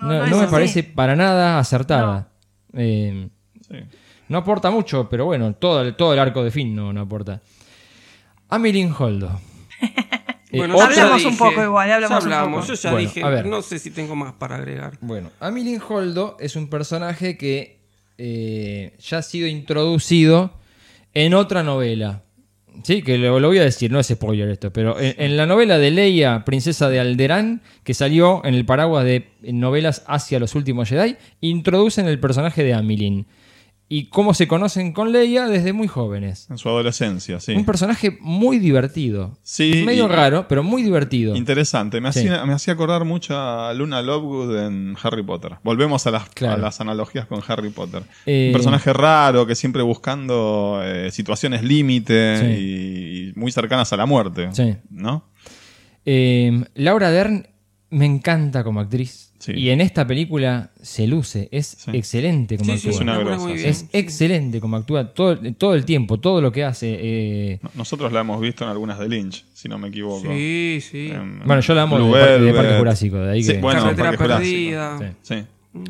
No, 0.00 0.08
me 0.08 0.16
así. 0.44 0.46
parece 0.50 0.82
para 0.84 1.14
nada 1.16 1.58
acertada. 1.58 2.28
Eh, 2.72 3.28
No 4.28 4.38
aporta 4.38 4.70
mucho, 4.70 5.08
pero 5.10 5.26
bueno, 5.26 5.52
todo 5.54 5.82
el, 5.82 5.94
todo 5.96 6.14
el 6.14 6.18
arco 6.20 6.42
de 6.44 6.50
fin 6.52 6.74
no, 6.74 6.92
no 6.92 7.00
aporta. 7.02 7.40
Amelin 8.48 8.94
Holdo. 8.98 9.40
Eh, 10.52 10.56
Bueno, 10.58 10.80
Hablamos 10.80 11.24
un 11.24 11.36
poco 11.36 11.62
igual, 11.62 11.90
hablamos 11.92 12.24
ya 12.24 12.26
un 12.28 12.32
hablamos, 12.32 12.60
poco. 12.62 12.74
Yo 12.74 12.80
ya 12.82 12.90
Bueno, 12.90 13.08
dije, 13.08 13.22
a 13.24 13.28
ver. 13.28 13.46
no 13.46 13.62
sé 13.62 13.78
si 13.78 13.90
tengo 13.90 14.16
más 14.16 14.32
para 14.34 14.56
agregar. 14.56 14.98
Bueno, 15.00 15.30
Amelin 15.40 15.80
Holdo 15.86 16.36
es 16.40 16.56
un 16.56 16.68
personaje 16.68 17.36
que 17.36 17.78
eh, 18.18 18.94
ya 19.00 19.18
ha 19.18 19.22
sido 19.22 19.46
introducido 19.46 20.52
en 21.14 21.34
otra 21.34 21.62
novela. 21.62 22.22
Sí, 22.84 23.02
que 23.02 23.18
lo, 23.18 23.40
lo 23.40 23.48
voy 23.48 23.58
a 23.58 23.64
decir, 23.64 23.90
no 23.90 23.98
es 24.00 24.06
spoiler 24.08 24.48
esto, 24.48 24.72
pero 24.72 24.98
en, 24.98 25.14
en 25.18 25.36
la 25.36 25.44
novela 25.44 25.76
de 25.78 25.90
Leia, 25.90 26.44
Princesa 26.44 26.88
de 26.88 27.00
Alderán, 27.00 27.62
que 27.84 27.94
salió 27.94 28.42
en 28.44 28.54
el 28.54 28.64
paraguas 28.64 29.04
de 29.04 29.28
novelas 29.42 30.04
hacia 30.06 30.38
los 30.38 30.54
últimos 30.54 30.88
Jedi, 30.88 31.16
introducen 31.40 32.06
el 32.06 32.18
personaje 32.20 32.62
de 32.62 32.72
Amelin. 32.74 33.26
Y 33.92 34.04
cómo 34.04 34.34
se 34.34 34.46
conocen 34.46 34.92
con 34.92 35.10
Leia 35.10 35.48
desde 35.48 35.72
muy 35.72 35.88
jóvenes. 35.88 36.46
En 36.48 36.58
su 36.58 36.68
adolescencia, 36.68 37.40
sí. 37.40 37.54
Un 37.54 37.64
personaje 37.64 38.16
muy 38.20 38.60
divertido. 38.60 39.36
Sí, 39.42 39.82
Medio 39.84 40.06
raro, 40.06 40.46
pero 40.46 40.62
muy 40.62 40.84
divertido. 40.84 41.34
Interesante. 41.34 42.00
Me 42.00 42.12
Sí. 42.12 42.20
hacía, 42.20 42.46
me 42.46 42.52
hacía 42.52 42.74
acordar 42.74 43.04
mucho 43.04 43.36
a 43.36 43.74
Luna 43.74 44.00
Lovegood 44.00 44.56
en 44.64 44.94
Harry 45.02 45.24
Potter. 45.24 45.56
Volvemos 45.64 46.06
a 46.06 46.12
las, 46.12 46.28
Claro. 46.28 46.54
a 46.54 46.58
las 46.58 46.80
analogías 46.80 47.26
con 47.26 47.40
Harry 47.48 47.70
Potter. 47.70 48.04
Eh, 48.26 48.46
Un 48.50 48.52
personaje 48.52 48.92
raro 48.92 49.44
que 49.44 49.56
siempre 49.56 49.82
buscando 49.82 50.80
eh, 50.84 51.10
situaciones 51.10 51.64
límite 51.64 52.36
Sí. 52.38 52.44
y, 52.46 53.28
y 53.30 53.32
muy 53.34 53.50
cercanas 53.50 53.92
a 53.92 53.96
la 53.96 54.06
muerte. 54.06 54.50
Sí. 54.52 54.76
¿No? 54.88 55.24
Eh, 56.06 56.64
Laura 56.74 57.10
Dern 57.10 57.48
me 57.90 58.06
encanta 58.06 58.62
como 58.62 58.78
actriz. 58.78 59.29
Sí. 59.40 59.52
Y 59.56 59.70
en 59.70 59.80
esta 59.80 60.06
película 60.06 60.70
se 60.80 61.06
luce. 61.06 61.48
Es 61.50 61.88
excelente 61.92 62.56
como 62.58 62.72
Sí, 62.74 62.78
sí, 62.78 62.88
actúa. 62.88 62.94
es 62.94 63.00
una 63.00 63.18
grosa. 63.18 63.50
Es 63.54 63.86
excelente 63.92 64.60
como 64.60 64.76
actúa 64.76 65.12
todo, 65.14 65.36
todo 65.54 65.74
el 65.74 65.84
tiempo, 65.84 66.20
todo 66.20 66.40
lo 66.40 66.52
que 66.52 66.62
hace. 66.62 66.96
eh, 67.00 67.58
Nosotros 67.74 68.12
la 68.12 68.20
hemos 68.20 68.40
visto 68.40 68.64
en 68.64 68.70
algunas 68.70 68.98
de 68.98 69.08
Lynch, 69.08 69.44
si 69.54 69.68
no 69.68 69.78
me 69.78 69.88
equivoco. 69.88 70.30
Sí, 70.30 70.78
sí. 70.82 71.08
En- 71.10 71.40
Bueno, 71.46 71.60
yo 71.62 71.74
la 71.74 71.82
amo 71.82 71.96
Blue 71.96 72.14
de, 72.14 72.20
Par- 72.20 72.40
de. 72.40 72.52
Parque 72.52 72.78
Jurásico. 72.78 73.16
De 73.16 73.32
ahí 73.32 73.42
Sí, 73.42 73.52
que- 73.54 73.58
bueno, 73.60 73.80
Carretera 73.82 74.10
Parque. 74.12 74.24
Perdida. 74.26 74.98
Sí. 75.22 75.34
Sí. 75.34 75.44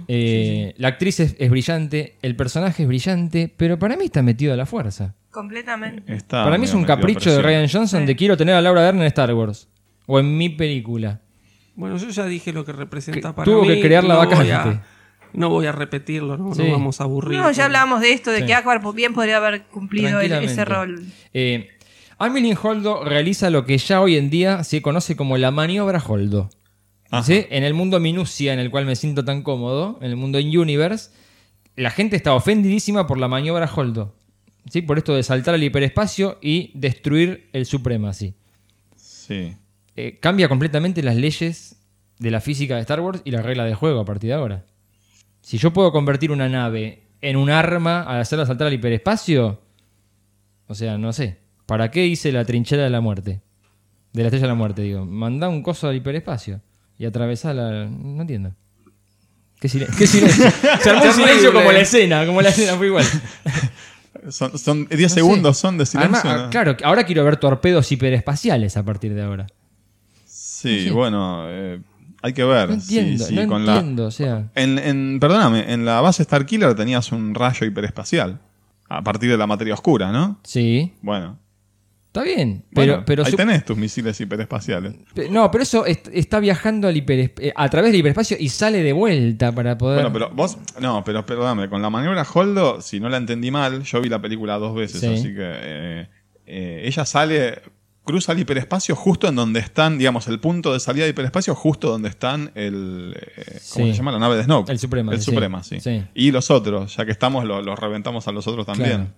Eh, 0.09 0.75
La 0.79 0.89
actriz 0.89 1.21
es, 1.21 1.37
es 1.39 1.51
brillante, 1.51 2.15
el 2.23 2.37
personaje 2.37 2.83
es 2.83 2.89
brillante, 2.89 3.53
pero 3.57 3.79
para 3.79 3.97
mí 3.97 4.05
está 4.05 4.23
metido 4.23 4.53
a 4.53 4.57
la 4.57 4.67
fuerza. 4.67 5.15
Completamente. 5.31 6.13
Está 6.15 6.45
para 6.45 6.59
mí 6.59 6.65
es 6.67 6.75
un 6.75 6.85
capricho 6.85 7.33
de. 7.35 7.43
Ryan 7.43 7.69
Johnson 7.69 8.07
de 8.07 8.15
quiero 8.17 8.37
tener 8.37 8.55
a 8.55 8.61
Laura 8.61 8.83
Dern 8.83 9.01
en 9.01 9.07
Star 9.07 9.33
Wars. 9.35 9.69
O 10.07 10.19
en 10.21 10.37
mi 10.37 10.49
película. 10.51 11.21
Bueno, 11.77 11.97
yo 11.97 12.09
ya 12.11 12.27
dije 12.27 12.53
lo 12.53 12.65
que 12.65 12.73
representa 12.73 13.31
Que 13.31 13.35
para 13.35 13.45
tuvo 13.45 13.63
mí. 13.63 13.69
que 13.69 13.81
crear 13.81 14.05
la 14.05 14.15
no 14.15 14.21
voy 14.21 14.27
vacante. 14.29 14.53
a- 14.53 14.85
no 15.33 15.49
voy 15.49 15.67
a 15.67 15.73
repetirlo, 15.73 16.37
no, 16.37 16.51
vamos 16.51 17.01
a 17.01 17.05
aburrir. 17.05 17.39
No, 17.39 17.51
ya 17.53 17.67
hablábamos 17.67 18.01
de 18.01 18.13
esto, 18.13 18.31
de 18.33 18.41
Sí. 18.41 18.47
que 18.47 18.55
Akbar 18.55 18.81
bien 18.95 19.15
podría 19.15 19.37
haber 19.37 19.63
cumplido 19.67 20.21
el- 20.21 20.33
ese 20.33 20.65
rol. 20.65 21.05
Eh, 21.33 21.69
Amelin 22.19 22.57
Holdo 22.61 23.05
realiza 23.05 23.49
lo 23.49 23.65
que 23.65 23.79
ya 23.79 24.01
hoy 24.01 24.17
en 24.17 24.29
día 24.29 24.63
se 24.65 24.83
conoce 24.83 25.17
como 25.17 25.39
la 25.39 25.51
maniobra 25.53 26.03
Holdo. 26.07 26.51
¿Sí? 27.25 27.47
En 27.51 27.65
el 27.65 27.75
mundo 27.75 27.99
minucia 27.99 28.53
en 28.53 28.59
el 28.61 28.71
cual 28.71 28.87
me 28.87 28.95
siento 28.95 29.25
tan 29.25 29.43
cómodo, 29.43 29.99
en 30.01 30.11
el 30.11 30.17
mundo 30.17 30.39
in 30.39 30.57
universe, 30.57 31.11
la 31.77 31.91
gente 31.91 32.15
está 32.17 32.35
ofendidísima 32.35 33.07
por 33.07 33.19
la 33.19 33.27
maniobra 33.29 33.71
Holdo. 33.75 34.15
¿Sí? 34.69 34.83
Por 34.83 34.99
esto 34.99 35.15
de 35.15 35.23
saltar 35.23 35.55
al 35.55 35.63
hiperespacio 35.63 36.39
y 36.43 36.71
destruir 36.75 37.49
el 37.53 37.65
Supremacy. 37.67 38.35
Sí. 38.97 39.57
Eh, 39.97 40.19
cambia 40.21 40.49
completamente 40.49 41.03
las 41.03 41.17
leyes 41.17 41.77
de 42.19 42.31
la 42.31 42.41
física 42.41 42.75
de 42.77 42.83
Star 42.83 43.01
Wars 43.01 43.23
y 43.25 43.31
la 43.31 43.43
regla 43.43 43.65
del 43.65 43.75
juego 43.75 44.01
a 44.01 44.05
partir 44.05 44.29
de 44.29 44.35
ahora. 44.35 44.65
Si 45.43 45.59
yo 45.59 45.73
puedo 45.73 45.91
convertir 45.93 46.31
una 46.31 46.49
nave 46.49 47.03
en 47.21 47.37
un 47.37 47.51
arma 47.51 48.03
al 48.03 48.21
hacerla 48.21 48.47
saltar 48.47 48.67
al 48.69 48.75
hiperespacio, 48.75 49.61
o 50.67 50.75
sea, 50.75 50.99
no 50.99 51.13
sé. 51.13 51.39
¿Para 51.67 51.91
qué 51.91 52.07
hice 52.07 52.33
la 52.33 52.45
trinchera 52.45 52.83
de 52.85 52.91
la 52.91 53.01
muerte? 53.01 53.41
De 54.13 54.23
la 54.23 54.29
estrella 54.29 54.43
de 54.47 54.49
la 54.49 54.55
muerte, 54.55 54.83
digo. 54.83 55.05
Mandá 55.07 55.49
un 55.49 55.63
coso 55.63 55.89
al 55.89 55.97
hiperespacio 55.97 56.61
y 56.99 57.05
atravesá 57.07 57.55
la. 57.55 57.87
No 57.87 58.23
entiendo. 58.23 58.53
¿Qué, 59.61 59.69
silen- 59.69 59.89
qué 59.97 60.07
silencio? 60.07 60.51
Se 60.83 60.91
armó 60.91 61.05
un 61.05 61.13
silencio 61.13 61.53
como 61.53 61.71
la 61.71 61.81
escena, 61.81 62.27
como 62.27 62.41
la 62.43 62.49
escena 62.49 62.77
fue 62.77 62.87
igual. 62.89 63.05
Son, 64.31 64.59
son 64.59 64.87
10 64.87 65.01
No 65.01 65.09
sé. 65.09 65.15
segundos, 65.15 65.57
son 65.57 65.79
de 65.79 65.87
silencio. 65.87 66.19
Además, 66.23 66.45
¿no? 66.47 66.51
claro, 66.51 66.77
ahora 66.83 67.05
quiero 67.05 67.25
ver 67.25 67.39
torpedos 67.39 67.91
hiperespaciales 67.91 68.77
a 68.77 68.83
partir 68.85 69.15
de 69.15 69.23
ahora. 69.23 69.47
Sí, 70.61 70.85
Sí. 70.85 70.91
bueno, 70.91 71.45
eh, 71.49 71.81
hay 72.23 72.33
que 72.33 72.45
ver. 72.45 72.69
No 72.71 72.81
sí, 72.81 72.99
entiendo, 72.99 73.25
sí, 73.25 73.35
no 73.35 73.47
con 73.49 73.65
la- 73.67 73.77
entiendo, 73.77 74.07
o 74.07 74.11
sea. 74.11 74.51
En, 74.55 74.79
en- 74.79 75.19
perdóname, 75.21 75.73
en 75.73 75.85
la 75.85 76.01
base 76.01 76.23
Starkiller 76.25 76.75
tenías 76.75 77.13
un 77.13 77.35
rayo 77.35 77.67
hiperespacial. 77.67 78.41
A 78.89 79.03
partir 79.03 79.31
de 79.31 79.39
la 79.39 79.47
materia 79.47 79.73
oscura, 79.75 80.11
¿no? 80.11 80.41
Sí. 80.43 80.93
Bueno. 81.01 81.39
Está 82.09 82.25
bien, 82.25 82.65
pero, 82.75 82.93
Bueno, 82.95 83.05
pero 83.07 83.25
ahí 83.25 83.31
su- 83.31 83.37
tenés 83.37 83.65
tus 83.65 83.77
misiles 83.77 84.21
hiperespaciales. 84.21 84.97
pe- 85.15 85.29
no, 85.31 85.49
pero 85.53 85.63
eso 85.63 85.87
est- 85.87 86.09
está 86.13 86.41
viajando 86.41 86.89
al 86.89 86.97
eh, 86.97 87.53
a 87.55 87.69
través 87.69 87.93
del 87.93 88.01
hiperespacio 88.01 88.37
y 88.41 88.49
sale 88.49 88.83
de 88.83 88.93
vuelta 88.93 89.53
para 89.53 89.79
poder. 89.79 90.01
Bueno, 90.03 90.13
pero 90.13 90.31
vos, 90.35 90.59
no, 90.81 91.05
pero 91.05 91.25
perdóname, 91.25 91.69
con 91.69 91.81
la 91.81 91.89
maniobra 91.89 92.27
Holdo, 92.35 92.81
si 92.81 92.99
no 92.99 93.09
la 93.09 93.17
entendí 93.19 93.53
mal, 93.53 93.85
yo 93.85 94.01
vi 94.01 94.09
la 94.09 94.21
película 94.21 94.59
dos 94.59 94.75
veces, 94.75 95.01
Sí. 95.01 95.07
así 95.07 95.23
que 95.33 95.39
eh, 95.41 96.09
eh, 96.47 96.83
ella 96.87 97.05
sale, 97.07 97.63
cruza 98.11 98.33
el 98.33 98.41
hiperespacio 98.41 98.95
justo 98.95 99.27
en 99.29 99.37
donde 99.37 99.61
están, 99.61 99.99
digamos, 99.99 100.29
el 100.29 100.39
punto 100.41 100.73
de 100.73 100.81
salida 100.81 101.05
del 101.05 101.13
hiperespacio, 101.13 101.55
justo 101.55 101.89
donde 101.91 102.09
están 102.09 102.51
el, 102.55 103.17
eh, 103.19 103.61
¿cómo 103.73 103.87
Sí. 103.87 103.93
se 103.93 103.97
llama? 103.99 104.13
La 104.13 104.19
nave 104.19 104.37
de 104.37 104.45
Snoke. 104.45 104.71
El 104.71 104.79
Suprema, 104.79 105.13
El 105.13 105.19
sí. 105.21 105.25
Suprema, 105.31 105.63
sí. 105.63 105.81
Sí. 105.81 106.05
Y 106.15 106.31
los 106.31 106.51
otros, 106.51 106.97
ya 106.97 107.05
que 107.05 107.13
estamos, 107.13 107.45
lo- 107.45 107.63
los 107.63 107.79
reventamos 107.79 108.29
a 108.29 108.33
los 108.33 108.47
otros 108.47 108.67
también. 108.67 108.89
Claro. 108.89 109.11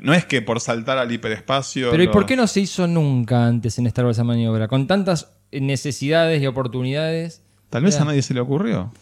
No 0.00 0.12
es 0.12 0.24
que 0.24 0.42
por 0.42 0.58
saltar 0.60 0.98
al 0.98 1.10
hiperespacio... 1.12 1.90
Pero 1.92 2.02
¿y 2.02 2.08
por 2.08 2.26
qué 2.26 2.34
no 2.36 2.46
se 2.48 2.60
hizo 2.60 2.86
nunca 2.88 3.46
antes 3.46 3.78
en 3.78 3.86
Star 3.86 4.04
Wars 4.04 4.16
esa 4.16 4.24
maniobra? 4.24 4.66
Con 4.66 4.86
tantas 4.88 5.32
necesidades 5.52 6.42
y 6.42 6.46
oportunidades. 6.46 7.42
Tal 7.70 7.84
vez 7.84 8.00
a 8.00 8.04
nadie 8.04 8.22
se 8.22 8.34
le 8.34 8.40
ocurrió. 8.40 8.92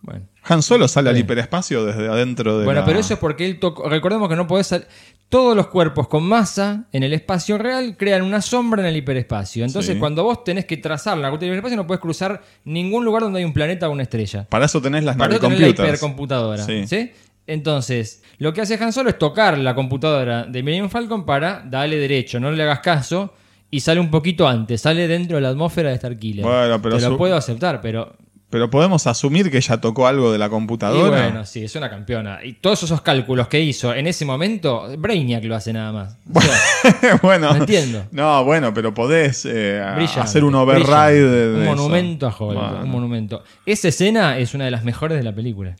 Bueno. 0.00 0.26
Han 0.44 0.62
Solo 0.62 0.88
sale 0.88 1.10
al 1.10 1.18
hiperespacio 1.18 1.84
desde 1.84 2.08
adentro 2.08 2.58
de 2.58 2.64
Bueno, 2.64 2.80
la- 2.80 2.86
pero 2.86 2.98
eso 2.98 3.14
es 3.14 3.20
porque 3.20 3.46
él 3.46 3.60
tocó. 3.60 3.88
Recordemos 3.88 4.28
que 4.28 4.34
no 4.34 4.48
podés. 4.48 4.66
sal- 4.66 4.88
Todos 5.32 5.56
los 5.56 5.68
cuerpos 5.68 6.08
con 6.08 6.24
masa 6.24 6.84
en 6.92 7.04
el 7.04 7.14
espacio 7.14 7.56
real 7.56 7.96
crean 7.96 8.20
una 8.20 8.42
sombra 8.42 8.82
en 8.82 8.88
el 8.88 8.96
hiperespacio. 8.98 9.64
Entonces, 9.64 9.94
Sí. 9.94 9.98
cuando 9.98 10.22
vos 10.24 10.44
tenés 10.44 10.66
que 10.66 10.76
trazar 10.76 11.16
la 11.16 11.30
ruta 11.30 11.40
del 11.46 11.48
hiperespacio, 11.54 11.78
no 11.78 11.86
puedes 11.86 12.02
cruzar 12.02 12.42
ningún 12.66 13.02
lugar 13.06 13.22
donde 13.22 13.38
hay 13.38 13.46
un 13.46 13.54
planeta 13.54 13.88
o 13.88 13.92
una 13.92 14.02
estrella. 14.02 14.46
Para 14.50 14.66
eso 14.66 14.82
tenés 14.82 15.04
las 15.04 15.16
Para 15.16 15.38
tenés 15.38 15.58
la 15.58 15.68
hipercomputadora. 15.68 16.62
Sí. 16.64 16.86
¿sí? 16.86 17.12
Entonces, 17.46 18.22
lo 18.36 18.52
que 18.52 18.60
hace 18.60 18.74
Han 18.74 18.92
Solo 18.92 19.08
es 19.08 19.18
tocar 19.18 19.56
la 19.56 19.74
computadora 19.74 20.44
de 20.44 20.62
Millennium 20.62 20.90
Falcon 20.90 21.24
para 21.24 21.62
darle 21.64 21.96
derecho, 21.96 22.38
no 22.38 22.50
le 22.52 22.62
hagas 22.62 22.80
caso, 22.80 23.32
y 23.70 23.80
sale 23.80 24.00
un 24.00 24.10
poquito 24.10 24.46
antes, 24.46 24.82
sale 24.82 25.08
dentro 25.08 25.36
de 25.36 25.40
la 25.40 25.48
atmósfera 25.48 25.88
de 25.90 25.96
Starkiller. 25.96 26.44
Bueno, 26.44 26.82
pero 26.82 26.96
Te 26.96 27.02
lo 27.04 27.08
su- 27.12 27.16
puedo 27.16 27.36
aceptar, 27.36 27.80
pero. 27.80 28.14
Pero 28.52 28.68
podemos 28.68 29.06
asumir 29.06 29.50
que 29.50 29.56
ella 29.56 29.80
tocó 29.80 30.06
algo 30.06 30.30
de 30.30 30.36
la 30.36 30.46
Y 30.46 30.50
computadora. 30.50 31.08
bueno, 31.22 31.46
sí, 31.46 31.64
es 31.64 31.74
una 31.74 31.88
campeona. 31.88 32.40
Y 32.44 32.52
todos 32.52 32.82
esos 32.82 33.00
cálculos 33.00 33.48
que 33.48 33.58
hizo 33.62 33.94
en 33.94 34.06
ese 34.06 34.26
momento, 34.26 34.86
Brainiac 34.98 35.42
lo 35.44 35.56
hace 35.56 35.72
nada 35.72 35.90
más. 35.90 36.18
O 36.34 36.38
sea, 36.38 37.16
bueno, 37.22 37.48
No 37.54 37.56
entiendo. 37.56 38.04
No, 38.10 38.44
bueno, 38.44 38.74
pero 38.74 38.92
podés 38.92 39.46
eh, 39.46 39.80
hacer 40.18 40.44
un 40.44 40.54
override 40.54 41.24
de, 41.30 41.48
de 41.48 41.56
Un 41.56 41.62
eso. 41.62 41.76
monumento 41.76 42.26
a 42.26 42.28
Hulk, 42.28 42.54
Bueno. 42.58 42.80
un 42.82 42.90
monumento. 42.90 43.42
Esa 43.64 43.88
escena 43.88 44.36
es 44.36 44.52
una 44.52 44.66
de 44.66 44.70
las 44.70 44.84
mejores 44.84 45.16
de 45.16 45.24
la 45.24 45.34
película. 45.34 45.74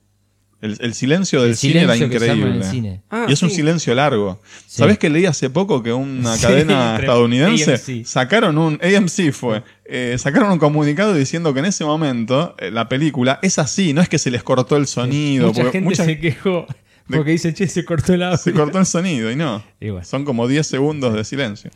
El, 0.62 0.78
el 0.81 0.94
silencio 0.94 1.42
del 1.42 1.50
El 1.50 1.57
cine 1.57 1.82
era 1.82 1.97
increíble. 1.97 2.62
cine. 2.65 3.02
Ah, 3.10 3.26
y 3.28 3.32
es 3.32 3.42
un 3.42 3.50
silencio 3.50 3.94
largo. 3.94 4.41
Sí. 4.66 4.78
¿Sabés 4.78 4.97
que 4.97 5.10
leí 5.10 5.26
hace 5.26 5.50
poco 5.50 5.82
que 5.82 5.92
una 5.92 6.36
Sí, 6.36 6.42
cadena 6.42 6.97
estadounidense 7.00 7.73
AMC. 7.74 8.07
sacaron 8.07 8.57
un 8.57 8.78
AMC 8.82 9.32
fue 9.32 9.62
eh, 9.84 10.16
sacaron 10.18 10.52
un 10.52 10.58
comunicado 10.58 11.15
diciendo 11.15 11.52
que 11.52 11.60
en 11.60 11.66
ese 11.66 11.84
momento 11.84 12.55
eh, 12.58 12.70
la 12.70 12.89
película 12.89 13.39
es 13.42 13.58
así, 13.58 13.92
no 13.92 14.00
es 14.00 14.08
que 14.08 14.18
se 14.18 14.31
les 14.31 14.42
cortó 14.42 14.76
el 14.76 14.86
sonido, 14.86 15.49
Mucha 15.49 15.62
porque 15.62 15.78
gente 15.78 15.89
mucha- 15.91 16.05
se 16.05 16.18
quejó 16.18 16.66
porque 17.10 17.32
dice, 17.32 17.52
che, 17.52 17.66
se 17.66 17.84
cortó 17.84 18.15
el 18.15 18.23
audio. 18.23 18.39
se 18.39 18.52
cortó 18.52 18.78
el 18.78 18.86
sonido 18.86 19.31
y 19.31 19.36
no. 19.36 19.62
Y 19.81 19.91
bueno. 19.91 20.07
Son 20.07 20.24
como 20.24 20.47
10 20.49 20.66
segundos 20.66 21.12
de 21.12 21.24
silencio. 21.24 21.70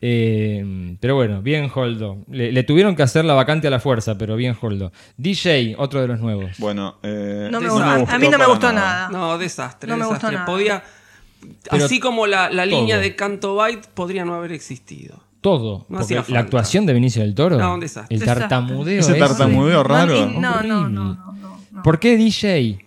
Eh, 0.00 0.96
pero 1.00 1.14
bueno, 1.14 1.40
bien 1.42 1.70
Holdo. 1.74 2.18
Le, 2.30 2.52
le 2.52 2.62
tuvieron 2.64 2.94
que 2.96 3.02
hacer 3.02 3.24
la 3.24 3.34
vacante 3.34 3.66
a 3.66 3.70
la 3.70 3.80
fuerza, 3.80 4.16
pero 4.18 4.36
bien 4.36 4.54
Holdo. 4.60 4.92
DJ, 5.16 5.74
otro 5.78 6.00
de 6.02 6.08
los 6.08 6.20
nuevos. 6.20 6.50
Bueno, 6.58 6.96
eh, 7.02 7.48
No 7.50 7.60
me 7.60 7.66
no 7.66 7.72
gustó. 7.74 7.86
me 7.86 7.92
A- 8.12 8.14
a 8.14 8.18
mí 8.18 8.28
no 8.28 8.38
me 8.38 8.46
gustó 8.46 8.72
nada. 8.72 9.08
No, 9.10 9.38
desastre, 9.38 9.88
No 9.90 9.96
me 9.96 10.04
gustó 10.04 10.26
desastre. 10.28 10.36
nada. 10.38 10.46
Podía, 10.46 10.82
Pero 11.70 11.84
así 11.84 11.98
como 12.00 12.26
la, 12.26 12.50
la 12.50 12.66
línea 12.66 12.98
de 12.98 13.16
Canto 13.16 13.54
Byte 13.56 13.86
podría 13.94 14.24
no 14.24 14.34
haber 14.34 14.52
existido. 14.52 15.22
Todo. 15.40 15.86
No 15.88 15.98
Porque 16.00 16.20
la 16.28 16.40
actuación 16.40 16.86
de 16.86 16.92
Benicio 16.92 17.22
del 17.22 17.34
Toro. 17.34 17.56
No, 17.56 17.74
un 17.74 17.80
desastre. 17.80 18.16
El 18.16 18.24
tartamudeo. 18.24 19.00
Ese 19.00 19.14
tartamudeo 19.14 19.82
raro. 19.84 20.14
No, 20.26 20.26
no, 20.26 20.40
no, 20.40 20.54
Horrible. 20.56 20.68
no, 20.70 20.88
no, 20.88 21.14
no. 21.72 21.82
¿Por 21.82 22.00
qué 22.00 22.16
DJ? 22.16 22.84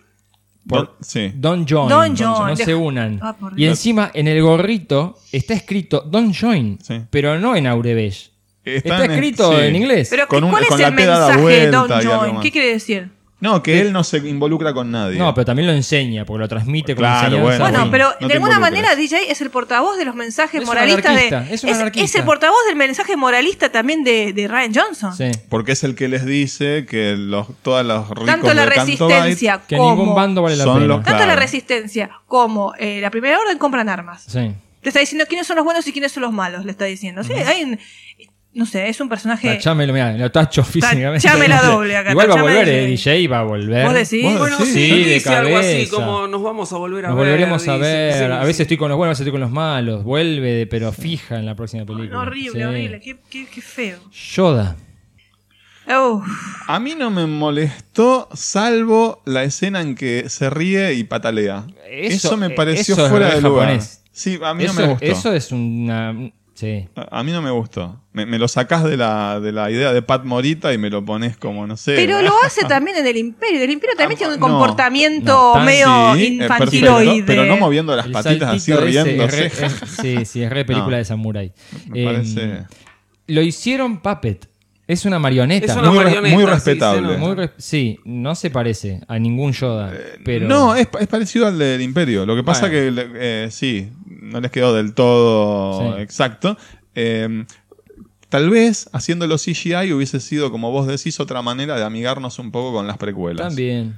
Don- 0.66 0.86
Por- 0.86 0.98
sí. 1.02 1.32
Don 1.36 1.66
John. 1.68 1.90
Don 1.90 2.16
John. 2.18 2.50
No 2.50 2.56
se 2.56 2.76
unan. 2.76 3.20
Ah, 3.22 3.36
y 3.56 3.66
encima 3.66 4.12
en 4.14 4.28
el 4.28 4.42
gorrito 4.42 5.18
está 5.32 5.54
escrito 5.54 6.02
Don 6.02 6.34
Join, 6.34 6.78
Sí. 6.82 7.02
pero 7.10 7.40
no 7.40 7.56
en 7.56 7.66
Aurebesh. 7.68 8.32
Está, 8.64 8.90
Está 8.90 9.06
en- 9.06 9.12
escrito 9.12 9.52
sí. 9.58 9.66
en 9.66 9.76
inglés. 9.78 10.08
Pero 10.12 10.28
Con 10.28 10.44
un- 10.44 10.52
¿cuál 10.52 10.66
con 10.68 10.76
es 10.76 10.82
la 10.82 10.88
el 10.90 10.94
mensaje 10.94 11.42
de 11.48 11.72
Don 11.72 11.90
John? 12.04 12.42
¿Qué 12.42 12.52
quiere 12.52 12.68
decir? 12.74 13.10
No, 13.42 13.64
que 13.64 13.80
él 13.80 13.94
no 13.94 14.04
se 14.04 14.18
involucra 14.18 14.74
con 14.74 14.92
nadie. 14.92 15.18
No, 15.18 15.34
pero 15.34 15.46
también 15.46 15.66
lo 15.68 15.72
enseña, 15.74 16.26
porque 16.26 16.40
lo 16.42 16.48
transmite 16.50 16.94
con 16.94 17.04
Claro, 17.04 17.28
enseñanza. 17.38 17.58
bueno, 17.64 17.78
Bueno, 17.80 17.92
pero 17.92 18.14
no 18.20 18.28
de 18.28 18.34
alguna 18.34 18.60
manera 18.60 18.96
DJ 18.98 19.32
es 19.32 19.40
el 19.40 19.50
portavoz 19.50 19.98
de 19.98 20.04
los 20.04 20.14
mensajes 20.14 20.56
Es 20.56 20.62
un 20.62 20.66
moralistas 20.68 21.16
de. 21.16 21.28
anarquista, 21.28 21.54
es 21.54 21.64
un 21.64 21.70
anarquista. 21.70 22.20
el 22.20 22.26
portavoz 22.26 22.58
del 22.68 22.76
mensaje 22.76 23.16
moralista 23.16 23.72
también 23.72 24.04
de, 24.04 24.34
de 24.34 24.48
Ryan 24.50 24.74
Johnson. 24.76 25.16
Sí. 25.16 25.32
Porque 25.48 25.72
es 25.72 25.86
el 25.86 25.96
que 25.96 26.10
les 26.10 26.26
dice 26.26 26.86
que 26.86 27.16
los, 27.18 27.48
todos 27.62 27.86
los 27.86 28.10
ricos 28.10 28.26
Tanto 28.26 28.54
la 28.54 28.66
resistencia 28.66 29.56
Bight 29.58 29.68
Que 29.68 29.78
como. 29.78 29.96
ningún 29.96 30.16
bando 30.16 30.42
vale 30.42 30.58
la 30.58 30.66
pena. 30.66 30.80
los- 30.80 30.98
Tanto 30.98 31.12
Claro. 31.12 31.26
la 31.28 31.36
resistencia 31.38 32.10
como 32.28 32.74
eh, 32.78 33.00
la 33.02 33.10
primera 33.10 33.40
orden 33.40 33.58
compran 33.58 33.88
armas. 33.88 34.24
Sí. 34.28 34.52
Te 34.82 34.90
está 34.90 35.00
diciendo 35.00 35.26
quiénes 35.30 35.48
son 35.48 35.56
los 35.56 35.64
buenos 35.66 35.88
y 35.88 35.94
quiénes 35.94 36.12
son 36.12 36.24
los 36.24 36.32
malos, 36.34 36.66
le 36.66 36.72
está 36.72 36.86
diciendo. 36.86 37.24
Sí, 37.24 37.32
hay 37.34 37.64
un- 37.64 37.80
no 38.54 38.66
sé, 38.66 38.90
es 38.90 39.00
un 39.00 39.08
personaje. 39.10 39.48
Tachámelo, 39.48 39.94
mirá, 39.94 40.12
lo 40.14 40.32
tacho 40.32 40.64
físicamente. 40.66 41.22
Tachame 41.28 41.48
la 41.48 41.62
doble 41.64 41.96
acá, 41.96 42.12
Igual 42.12 42.30
va 42.32 42.40
a 42.40 42.42
volver, 42.42 42.66
de- 42.66 42.84
eh, 42.86 42.88
DJ 42.88 43.28
va 43.28 43.40
a 43.40 43.44
volver. 43.44 43.86
¿Vos 43.86 43.94
decís? 43.94 44.24
¿Vos 44.24 44.38
Bueno, 44.40 44.58
sí, 44.58 44.66
Sí, 44.66 45.04
de 45.04 45.14
dice 45.16 45.30
algo 45.36 45.58
así 45.58 45.88
como 45.88 46.28
nos 46.28 46.42
vamos 46.42 46.74
a 46.74 46.78
volver 46.78 47.06
a 47.06 47.10
Nos 47.10 47.18
ver. 47.18 47.26
volveremos 47.28 47.68
a 47.68 47.78
ver. 47.78 48.14
sí, 48.14 48.24
a 48.24 48.40
sí. 48.42 48.46
veces 48.48 48.60
estoy 48.62 48.78
con 48.78 48.90
los 48.90 48.98
buenos, 48.98 49.12
a 49.12 49.14
veces 49.14 49.22
estoy 49.22 49.32
con 49.32 49.42
los 49.42 49.52
malos. 49.52 50.04
Vuelve, 50.04 50.66
pero 50.68 50.92
fija 50.92 51.38
en 51.38 51.46
la 51.46 51.56
próxima 51.56 51.86
película. 51.86 52.20
horrible, 52.20 52.52
Sí. 52.60 52.64
horrible. 52.64 53.00
Qué, 53.02 53.18
qué, 53.30 53.46
qué 53.54 53.62
feo. 53.62 54.00
Yoda. 54.36 54.76
A 56.68 56.80
mí 56.80 56.94
no 56.96 57.10
me 57.10 57.26
molestó, 57.26 58.30
salvo 58.34 59.24
la 59.26 59.44
escena 59.44 59.82
en 59.82 59.96
que 59.96 60.30
se 60.30 60.50
ríe 60.52 60.94
y 60.94 61.04
patalea. 61.04 61.66
Eso, 61.90 62.38
me 62.38 62.52
pareció 62.52 62.94
eso 62.94 63.06
es 63.06 63.10
fuera 63.10 63.34
de 63.34 63.42
lugar. 63.42 63.80
Sí, 64.12 64.40
a 64.44 64.54
mí 64.54 64.66
eso, 64.66 64.74
no 64.74 64.82
me 64.82 64.88
gustó. 64.90 65.06
Eso 65.06 65.34
es 65.34 65.52
una. 65.52 66.14
Sí. 66.60 66.90
A 67.10 67.24
mí 67.24 67.32
no 67.32 67.42
me 67.42 67.52
gustó. 67.52 68.02
Me, 68.12 68.26
me 68.26 68.38
lo 68.38 68.50
sacás 68.50 68.84
de 68.84 68.98
la, 68.98 69.40
de 69.40 69.54
la 69.54 69.72
idea 69.72 69.94
de 69.94 70.02
Pat 70.02 70.26
Morita 70.26 70.74
y 70.74 70.78
me 70.78 70.90
lo 70.90 71.06
pones 71.06 71.38
como, 71.38 71.66
no 71.66 71.78
sé. 71.78 71.96
Pero 71.96 72.22
lo 72.22 72.34
hace 72.44 72.66
también 72.66 72.98
en 72.98 73.08
el 73.08 73.16
Imperio. 73.16 73.64
El 73.64 73.70
Imperio 73.70 73.96
también 73.96 74.18
tiene 74.18 74.34
un 74.34 74.42
no, 74.42 74.48
comportamiento 74.48 75.32
no, 75.32 75.54
tan- 75.54 75.66
medio 75.66 75.88
Sí, 76.16 76.22
eh, 76.22 76.28
infantiloide. 76.44 77.06
perfecto, 77.06 77.24
pero 77.28 77.46
no 77.46 77.56
moviendo 77.56 77.96
las 77.96 78.08
El 78.08 78.12
patitas 78.12 78.56
así 78.56 78.74
riéndose. 78.74 79.46
es 79.46 79.58
re- 79.60 79.66
es- 79.68 79.74
sí, 80.02 80.26
sí, 80.26 80.44
es 80.44 80.50
re 80.52 80.66
película 80.66 80.92
No. 80.92 80.98
de 80.98 81.06
Samurai. 81.06 81.54
Me 81.88 82.02
Eh, 82.02 82.06
parece- 82.06 82.64
Lo 83.28 83.42
hicieron 83.42 84.02
puppet. 84.02 84.50
Es 84.86 85.06
una 85.06 85.20
marioneta. 85.20 85.68
Es 85.68 85.78
una 85.78 85.90
Muy 85.92 86.00
re- 86.00 86.04
marioneta, 86.06 86.36
muy 86.36 86.46
respetable. 86.46 87.18
Muy 87.18 87.36
re- 87.36 87.52
sí, 87.58 88.00
no 88.06 88.34
se 88.34 88.50
parece 88.50 89.02
a 89.08 89.20
ningún 89.20 89.54
Yoda. 89.54 89.94
pero 90.26 90.48
No, 90.48 90.76
es, 90.76 90.88
es 91.00 91.08
parecido 91.08 91.46
al 91.46 91.60
del 91.60 91.80
Imperio. 91.84 92.26
Lo 92.26 92.36
que 92.36 92.44
pasa 92.44 92.68
Bueno. 92.68 92.96
que 92.96 93.10
eh, 93.16 93.48
sí, 93.52 93.88
no 94.22 94.40
les 94.42 94.52
quedó 94.52 94.74
del 94.74 94.94
todo 94.94 95.96
Sí. 95.96 96.02
exacto. 96.02 96.58
Eh, 96.96 97.46
tal 98.30 98.50
vez 98.50 98.90
haciéndolo 98.94 99.38
CGI 99.38 99.92
hubiese 99.94 100.20
sido, 100.20 100.52
como 100.52 100.72
vos 100.72 100.88
decís, 100.88 101.20
otra 101.20 101.42
manera 101.42 101.76
de 101.78 101.84
amigarnos 101.84 102.40
un 102.40 102.52
poco 102.52 102.74
con 102.74 102.88
las 102.88 102.98
precuelas. 102.98 103.48
también. 103.48 103.98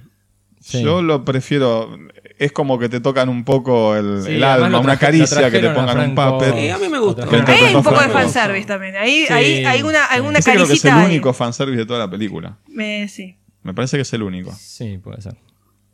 Sí. 0.59 0.83
Yo 0.83 1.01
lo 1.01 1.25
prefiero. 1.25 1.97
Es 2.37 2.51
como 2.51 2.77
que 2.77 2.87
te 2.87 2.99
tocan 2.99 3.29
un 3.29 3.43
poco 3.43 3.95
el, 3.95 4.21
Sí, 4.23 4.33
el 4.33 4.43
además 4.43 4.65
alma, 4.67 4.79
una 4.79 4.97
caricia 4.97 5.49
que 5.49 5.59
te 5.59 5.69
pongan 5.71 5.99
un 5.99 6.15
puppet. 6.15 6.53
Sí, 6.55 6.69
a 6.69 6.77
mí 6.77 6.87
me 6.87 6.97
Ahí 6.97 7.63
hay 7.65 7.75
un 7.75 7.83
poco 7.83 7.99
de 7.99 8.09
fanservice 8.09 8.67
también. 8.67 8.95
Ahí 8.95 9.25
Sí. 9.27 9.33
hay, 9.33 9.65
hay 9.65 9.81
una, 9.81 10.05
alguna 10.05 10.39
creo 10.39 10.55
que 10.57 10.61
es 10.63 10.69
el 10.85 10.91
caricita 10.91 10.99
ahí. 11.01 11.05
único 11.07 11.33
fanservice 11.33 11.79
de 11.79 11.85
toda 11.87 11.99
la 11.99 12.09
película. 12.09 12.57
Me- 12.67 13.07
sí. 13.07 13.37
Me 13.63 13.73
parece 13.73 13.97
que 13.97 14.01
es 14.01 14.13
el 14.13 14.21
único. 14.23 14.51
Sí, 14.55 14.99
puede 14.99 15.21
ser. 15.21 15.35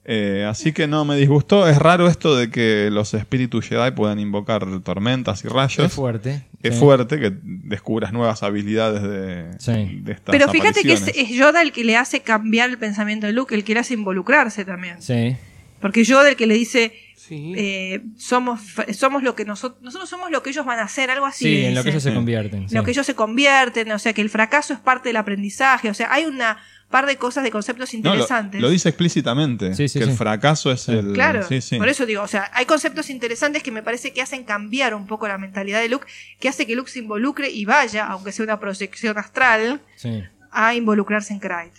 Eh, 0.09 0.45
así 0.49 0.71
que 0.71 0.87
no 0.87 1.03
me 1.03 1.17
disgustó. 1.17 1.67
Es 1.67 1.77
raro 1.77 2.07
esto 2.07 2.37
de 2.37 2.49
que 2.49 2.89
los 2.89 3.13
espíritus 3.13 3.67
Jedi 3.67 3.91
puedan 3.91 4.19
invocar 4.19 4.65
tormentas 4.81 5.43
y 5.43 5.49
rayos. 5.49 5.85
Es 5.87 5.91
fuerte. 5.93 6.45
Es 6.63 6.75
sí. 6.75 6.79
fuerte 6.79 7.19
que 7.19 7.33
descubras 7.43 8.13
nuevas 8.13 8.41
habilidades 8.41 9.03
de, 9.03 9.47
Sí. 9.59 9.99
de 10.01 10.13
estas 10.13 10.31
Pero 10.31 10.49
fíjate 10.49 10.83
que 10.83 10.93
es, 10.93 11.29
Yoda 11.29 11.61
el 11.61 11.73
que 11.73 11.83
le 11.83 11.97
hace 11.97 12.21
cambiar 12.21 12.69
el 12.69 12.77
pensamiento 12.77 13.27
de 13.27 13.33
Luke, 13.33 13.53
el 13.53 13.65
que 13.65 13.73
le 13.73 13.81
hace 13.81 13.95
involucrarse 13.95 14.63
también. 14.63 15.01
Sí. 15.01 15.35
Porque 15.81 16.05
Yoda 16.05 16.29
el 16.29 16.37
que 16.37 16.47
le 16.47 16.53
dice, 16.55 16.93
Sí. 17.17 17.53
eh, 17.57 18.01
somos, 18.15 18.61
somos 18.93 19.21
lo 19.23 19.35
que 19.35 19.43
nosotros, 19.43 19.81
nosotros 19.83 20.09
somos 20.09 20.31
lo 20.31 20.41
que 20.41 20.51
ellos 20.51 20.65
van 20.65 20.79
a 20.79 20.83
hacer, 20.83 21.11
algo 21.11 21.25
así. 21.25 21.43
Sí, 21.43 21.65
en 21.65 21.75
lo 21.75 21.83
que 21.83 21.89
ellos 21.89 22.01
se 22.01 22.09
Sí. 22.11 22.15
convierten. 22.15 22.63
lo 22.63 22.69
sí. 22.69 22.79
que 22.85 22.91
ellos 22.91 23.05
se 23.05 23.13
convierten, 23.15 23.91
o 23.91 23.99
sea 23.99 24.13
que 24.13 24.21
el 24.21 24.29
fracaso 24.29 24.73
es 24.73 24.79
parte 24.79 25.09
del 25.09 25.17
aprendizaje, 25.17 25.89
o 25.89 25.93
sea, 25.93 26.07
hay 26.13 26.23
una 26.23 26.57
par 26.89 27.05
de 27.05 27.17
cosas 27.17 27.43
de 27.43 27.51
conceptos 27.51 27.93
No, 27.93 27.99
lo, 28.01 28.09
interesantes. 28.15 28.61
lo 28.61 28.69
dice 28.69 28.89
explícitamente. 28.89 29.73
Sí, 29.73 29.87
sí, 29.89 29.99
que 29.99 30.05
el 30.05 30.11
fracaso 30.11 30.71
es 30.71 30.87
el. 30.89 31.13
Claro, 31.13 31.43
sí, 31.47 31.59
sí. 31.61 31.77
por 31.77 31.89
eso 31.89 32.05
digo, 32.05 32.21
o 32.23 32.27
sea, 32.27 32.49
hay 32.53 32.65
conceptos 32.65 33.09
interesantes 33.09 33.61
que 33.63 33.71
me 33.71 33.83
parece 33.83 34.13
que 34.13 34.21
hacen 34.21 34.43
cambiar 34.43 34.93
un 34.95 35.05
poco 35.07 35.27
la 35.27 35.37
mentalidad 35.37 35.81
de 35.81 35.89
Luke, 35.89 36.07
que 36.39 36.47
hace 36.49 36.65
que 36.65 36.75
Luke 36.75 36.89
se 36.89 36.99
involucre 36.99 37.49
y 37.49 37.65
vaya, 37.65 38.07
aunque 38.07 38.31
sea 38.31 38.43
una 38.45 38.59
proyección 38.59 39.17
astral, 39.17 39.81
Sí. 39.95 40.23
a 40.51 40.73
involucrarse 40.75 41.33
en 41.33 41.39
Cryde. 41.39 41.71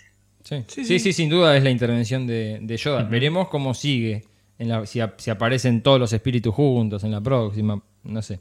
Sí. 0.43 0.55
Sí, 0.67 0.83
Sí, 0.83 0.85
sí. 0.85 0.99
sí, 0.99 1.13
sin 1.13 1.29
duda 1.29 1.55
es 1.57 1.63
la 1.63 1.69
intervención 1.69 2.25
de, 2.27 2.59
de 2.61 2.77
Yoda. 2.77 3.03
Veremos 3.03 3.49
cómo 3.49 3.73
sigue. 3.73 4.25
En 4.57 4.67
la, 4.69 4.85
si, 4.85 4.99
ap- 4.99 5.19
si 5.19 5.29
aparecen 5.29 5.81
todos 5.81 5.99
los 5.99 6.11
espíritus 6.13 6.53
juntos 6.53 7.03
en 7.03 7.11
la 7.11 7.21
próxima. 7.21 7.81
No 8.03 8.21
sé. 8.21 8.39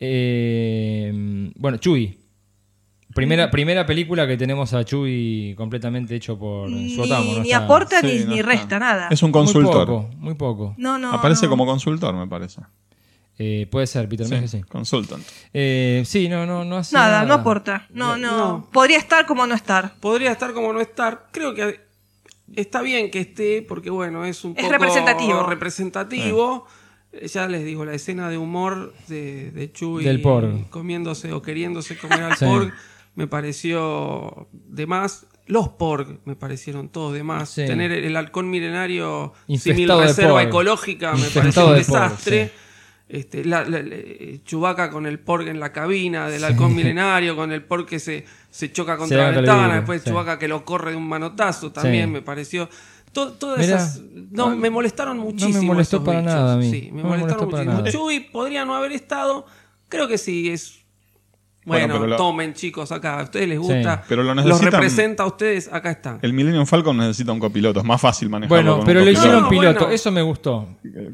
Eh, 0.00 1.10
bueno, 1.56 1.78
Chuy. 1.78 2.18
Primera, 3.14 3.50
primera 3.50 3.86
película 3.86 4.26
que 4.26 4.36
tenemos 4.36 4.72
a 4.74 4.84
Chuy 4.84 5.54
completamente 5.56 6.16
hecho 6.16 6.36
por 6.38 6.68
Ni, 6.68 6.94
Suotamo. 6.94 7.32
¿no 7.34 7.40
ni 7.40 7.52
está- 7.52 7.64
aporta 7.64 8.00
Sí, 8.00 8.06
ni, 8.06 8.24
no 8.24 8.30
ni 8.34 8.42
resta 8.42 8.78
nada. 8.78 9.08
Es 9.10 9.22
un 9.22 9.30
Muy 9.30 9.40
consultor. 9.40 9.86
poco, 9.86 10.10
muy 10.18 10.34
poco. 10.34 10.74
No, 10.78 10.98
no. 10.98 11.12
Aparece 11.12 11.46
no. 11.46 11.50
como 11.50 11.64
consultor, 11.66 12.12
me 12.14 12.26
parece. 12.26 12.60
Eh, 13.38 13.66
puede 13.70 13.86
ser, 13.86 14.08
Peter 14.08 14.26
Sí, 14.26 14.48
sí. 14.48 14.62
consultant. 14.62 15.24
Eh, 15.52 16.02
sí, 16.06 16.28
no, 16.28 16.44
no, 16.46 16.64
no 16.64 16.76
hace 16.76 16.94
Nada, 16.94 17.08
nada. 17.18 17.24
no 17.24 17.34
aporta. 17.34 17.86
No, 17.90 18.16
no, 18.16 18.36
No. 18.36 18.68
Podría 18.72 18.98
estar 18.98 19.26
como 19.26 19.46
no 19.46 19.54
estar. 19.54 19.94
Podría 20.00 20.30
estar 20.32 20.52
como 20.52 20.72
no 20.72 20.80
estar. 20.80 21.26
Creo 21.32 21.54
que 21.54 21.80
está 22.54 22.82
bien 22.82 23.10
que 23.10 23.20
esté 23.20 23.62
porque, 23.62 23.90
bueno, 23.90 24.24
es 24.24 24.44
un 24.44 24.52
Es 24.56 24.62
poco 24.62 24.72
representativo. 24.72 25.42
representativo. 25.46 26.66
Eh, 27.12 27.28
Ya 27.28 27.46
les 27.48 27.64
digo, 27.64 27.84
la 27.84 27.94
escena 27.94 28.28
de 28.28 28.38
humor 28.38 28.92
de, 29.08 29.50
de 29.52 29.72
Chuy 29.72 30.02
Del 30.04 30.20
porg. 30.20 30.68
comiéndose 30.70 31.32
o 31.32 31.40
queriéndose 31.42 31.96
comer 31.96 32.22
al 32.24 32.36
Sí. 32.36 32.44
porg 32.44 32.72
me 33.14 33.26
pareció 33.26 34.48
de 34.52 34.86
más. 34.86 35.26
Los 35.46 35.68
porg 35.68 36.20
me 36.24 36.36
parecieron 36.36 36.88
todos 36.88 37.12
de 37.12 37.22
más. 37.22 37.50
Sí. 37.50 37.66
Tener 37.66 37.92
el 37.92 38.16
halcón 38.16 38.48
milenario 38.50 39.32
sin 39.46 39.86
reserva 39.88 40.32
porg. 40.34 40.48
ecológica 40.48 41.12
me 41.12 41.18
Infestado 41.18 41.42
pareció 41.42 41.66
un 41.68 41.74
de 41.78 41.84
porg, 41.84 42.02
desastre. 42.02 42.46
sí. 42.48 42.52
Este, 43.06 43.44
la, 43.44 43.64
la- 43.64 43.82
la- 43.82 43.96
Chewbacca 44.44 44.90
con 44.90 45.04
el 45.06 45.18
porg 45.20 45.46
en 45.48 45.60
la 45.60 45.72
cabina 45.72 46.28
del 46.30 46.42
halcón 46.42 46.74
milenario, 46.74 47.36
con 47.36 47.52
el 47.52 47.62
porg 47.62 47.84
que 47.86 47.98
se, 48.00 48.24
se 48.50 48.72
choca 48.72 48.96
contra 48.96 49.30
la 49.30 49.36
ventana, 49.36 49.74
después 49.76 50.00
sí. 50.02 50.08
Chewbacca 50.08 50.38
que 50.38 50.48
lo 50.48 50.64
corre 50.64 50.92
de 50.92 50.96
un 50.96 51.06
manotazo 51.06 51.70
también 51.70 52.06
Sí. 52.06 52.10
me 52.12 52.22
pareció. 52.22 52.68
To- 53.12 53.32
todas 53.34 53.58
Mirá, 53.60 53.76
esas. 53.76 54.00
No, 54.32 54.48
no- 54.50 54.56
me 54.56 54.70
molestaron 54.70 55.18
muchísimo. 55.18 55.62
molestó 55.74 55.98
esos 55.98 56.06
para 56.06 56.20
bichos. 56.20 56.34
nada 56.34 56.54
a 56.54 56.56
mí. 56.56 56.70
Sí, 56.70 56.88
me 56.90 57.02
No 57.02 57.10
me 57.10 57.16
molestaron 57.18 57.44
molestó 57.50 57.50
para 57.50 57.78
muchísimo. 57.82 58.08
Chewie 58.08 58.30
podría 58.32 58.64
no 58.64 58.74
haber 58.74 58.92
estado. 58.92 59.46
Creo 59.90 60.08
que 60.08 60.16
sí, 60.18 60.48
es. 60.50 60.80
Bueno, 61.64 61.86
Bueno, 61.86 61.94
pero 61.94 62.06
lo- 62.10 62.16
tomen 62.16 62.52
chicos 62.52 62.92
acá, 62.92 63.20
a 63.20 63.22
ustedes 63.22 63.48
les 63.48 63.58
Sí. 63.58 63.64
gusta, 63.64 64.04
Pero 64.06 64.22
lo 64.22 64.34
los 64.34 64.44
necesitan- 64.44 64.70
representa 64.72 65.22
a 65.22 65.26
ustedes, 65.26 65.72
acá 65.72 65.90
están. 65.92 66.18
El 66.20 66.34
Millennium 66.34 66.66
Falcon 66.66 66.96
necesita 66.98 67.32
un 67.32 67.40
copiloto, 67.40 67.80
es 67.80 67.86
más 67.86 67.98
fácil 68.00 68.28
manejarlo. 68.28 68.54
Bueno, 68.56 68.70
con 68.72 68.80
un 68.80 68.86
pero 68.86 69.00
lo 69.00 69.06
copiloto. 69.06 69.26
hicieron 69.28 69.48
piloto, 69.48 69.90
eso 69.90 70.10
me 70.12 70.20
gustó. 70.20 70.68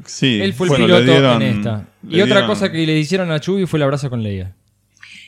Sí, 0.05 0.41
Él 0.41 0.53
fue 0.53 0.65
el 0.67 0.69
bueno, 0.71 0.87
le 0.87 0.93
piloto 0.95 1.11
dieron- 1.11 1.41
en 1.41 1.57
esta. 1.57 1.85
Y 2.07 2.15
le 2.17 2.23
otra 2.23 2.35
dieron- 2.35 2.49
cosa 2.49 2.69
que 2.71 2.85
le 2.85 2.97
hicieron 2.97 3.31
a 3.31 3.39
Chuy 3.39 3.65
fue 3.65 3.77
el 3.77 3.83
abrazo 3.83 4.09
con 4.09 4.21
Leia. 4.21 4.53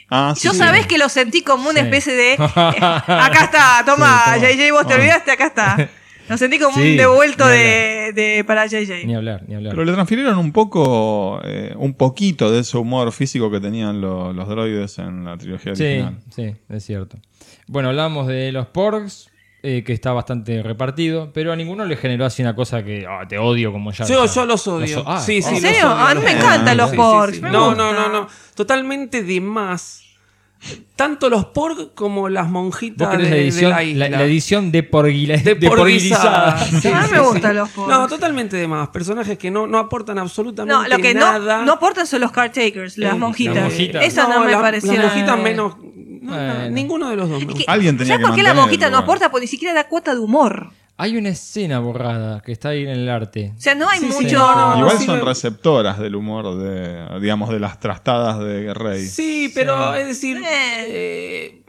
Ah, 0.10 0.34
Yo 0.42 0.54
sabés 0.54 0.86
que 0.88 0.98
lo 0.98 1.08
sentí 1.10 1.42
como 1.42 1.70
una 1.70 1.80
Sí. 1.80 1.86
especie 1.86 2.14
de. 2.14 2.34
acá 2.38 3.44
está, 3.46 3.84
toma, 3.86 4.22
Sí. 4.36 4.42
JJ, 4.42 4.72
vos 4.72 4.86
te 4.86 4.94
olvidaste, 4.96 5.32
acá 5.32 5.46
está. 5.48 5.90
Lo 6.30 6.38
sentí 6.38 6.58
como 6.60 6.76
Sí, 6.78 6.92
un 6.92 6.98
devuelto 6.98 7.46
de, 7.48 8.12
de- 8.14 8.44
para 8.46 8.66
JJ. 8.66 9.06
Ni 9.06 9.14
hablar, 9.16 9.44
ni 9.48 9.56
hablar. 9.56 9.72
Pero 9.74 9.84
le 9.86 9.92
transfirieron 9.94 10.38
un 10.38 10.52
poco, 10.54 11.42
eh, 11.44 11.74
un 11.78 11.94
poquito 11.96 12.50
de 12.52 12.60
ese 12.62 12.78
humor 12.78 13.12
físico 13.12 13.52
que 13.52 13.60
tenían 13.60 14.00
lo- 14.02 14.32
los 14.34 14.48
droides 14.48 15.00
en 15.00 15.26
la 15.26 15.38
trilogía 15.38 15.76
Sí, 15.76 15.84
original. 15.84 16.18
sí, 16.34 16.56
es 16.70 16.84
cierto. 16.86 17.18
Bueno, 17.68 17.90
hablamos 17.90 18.28
de 18.28 18.52
los 18.52 18.68
Porgs, 18.68 19.30
eh, 19.64 19.84
que 19.86 19.94
está 19.94 20.12
bastante 20.12 20.62
repartido, 20.62 21.32
pero 21.34 21.54
a 21.54 21.56
ninguno 21.56 21.86
le 21.86 21.96
generó 21.96 22.26
así 22.26 22.42
una 22.42 22.54
cosa 22.56 22.84
que 22.84 23.06
ah, 23.08 23.26
te 23.28 23.38
odio 23.38 23.72
como 23.72 23.92
ya. 23.92 24.06
Yo, 24.06 24.26
yo 24.26 24.46
los 24.46 24.68
odio. 24.68 25.04
ah, 25.06 25.20
sí, 25.22 25.42
sí, 25.42 25.52
los 25.52 25.60
serio? 25.62 25.88
odio, 25.94 26.06
A 26.06 26.16
mí 26.16 26.22
me 26.22 26.32
encantan 26.32 26.76
los 26.78 26.90
Sí, 26.90 26.96
sí, 26.96 27.02
porgs, 27.02 27.36
sí. 27.38 27.42
me 27.42 27.50
No, 27.52 27.68
gusta. 27.70 27.84
no, 27.84 27.94
no, 27.94 28.10
no. 28.10 28.28
Totalmente 28.56 29.24
de 29.24 29.40
más. 29.42 30.03
Tanto 30.96 31.30
los 31.30 31.46
porg 31.46 31.94
como 31.96 32.30
las 32.30 32.46
¿Vos 32.46 32.52
monjitas 32.52 33.18
de, 33.18 33.24
la 33.24 33.30
de 33.30 33.42
edición, 33.42 33.72
la 33.72 33.78
la, 33.78 33.84
isla. 33.84 34.10
la 34.10 34.24
edición 34.24 34.72
de, 34.72 34.84
porguila, 34.84 35.36
de 35.38 35.56
de 35.56 35.68
porguilizada? 35.68 36.58
Sí, 36.82 36.88
A 36.88 37.02
mí 37.02 37.08
sí, 37.08 37.12
me 37.14 37.18
sí. 37.20 37.24
gustan 37.26 37.56
los 37.56 37.70
porgs. 37.70 37.90
No, 37.92 38.08
totalmente 38.08 38.56
de 38.58 38.68
más. 38.68 38.88
Personajes 38.90 39.38
que 39.38 39.50
no, 39.52 39.68
no 39.68 39.80
aportan 39.80 40.18
absolutamente 40.20 40.74
No, 40.74 40.88
lo 40.88 40.98
que 41.04 41.14
nada. 41.14 41.58
no, 41.60 41.66
no 41.66 41.74
aportan 41.74 42.06
son 42.08 42.22
los 42.22 42.32
caretakers, 42.32 42.98
las 42.98 43.16
Eh, 43.16 43.18
monjitas. 43.18 43.56
las 43.56 43.64
monjitas. 43.66 44.16
No, 44.16 44.30
No, 44.30 44.46
me 44.46 44.52
la- 44.52 44.62
parecieron. 44.62 44.98
las 45.04 45.14
monjitas 45.14 45.40
menos- 45.40 45.76
No, 46.22 46.32
no, 46.38 46.70
ninguno 46.70 47.10
de 47.10 47.16
los 47.18 47.30
dos. 47.30 47.40
me 47.46 47.52
gusta. 47.54 47.72
Alguien 47.72 47.98
tenía 47.98 48.14
¿Sabes 48.14 48.24
que 48.26 48.30
por 48.30 48.36
qué 48.38 48.44
la 48.44 48.54
monjita 48.54 48.90
no 48.90 48.98
aporta? 49.00 49.30
Porque 49.32 49.44
ni 49.46 49.48
siquiera 49.50 49.74
da 49.74 49.88
cuota 49.90 50.14
de 50.14 50.20
humor. 50.22 50.70
Hay 50.96 51.18
una 51.18 51.30
escena 51.30 51.80
borrada 51.80 52.42
que 52.42 52.52
está 52.52 52.70
ahí 52.70 52.84
en 52.84 52.90
el 52.90 53.10
arte. 53.10 53.54
O 53.58 53.60
sea, 53.62 53.74
no 53.74 53.90
hay 53.90 54.00
Sí, 54.00 54.12
sí. 54.12 54.24
mucho. 54.24 54.38
No, 54.38 54.76
no, 54.76 54.80
Igual 54.82 54.98
sí 55.00 55.06
son 55.06 55.18
me- 55.20 55.26
receptoras 55.26 55.98
del 56.00 56.16
humor 56.16 56.56
de, 56.58 57.20
digamos, 57.20 57.50
de 57.50 57.60
las 57.60 57.80
trastadas 57.80 58.40
de 58.40 58.74
Rey. 58.74 59.06
Sí, 59.06 59.52
pero 59.56 59.96
es 59.96 60.06
decir, 60.08 60.40
eh, 60.46 61.64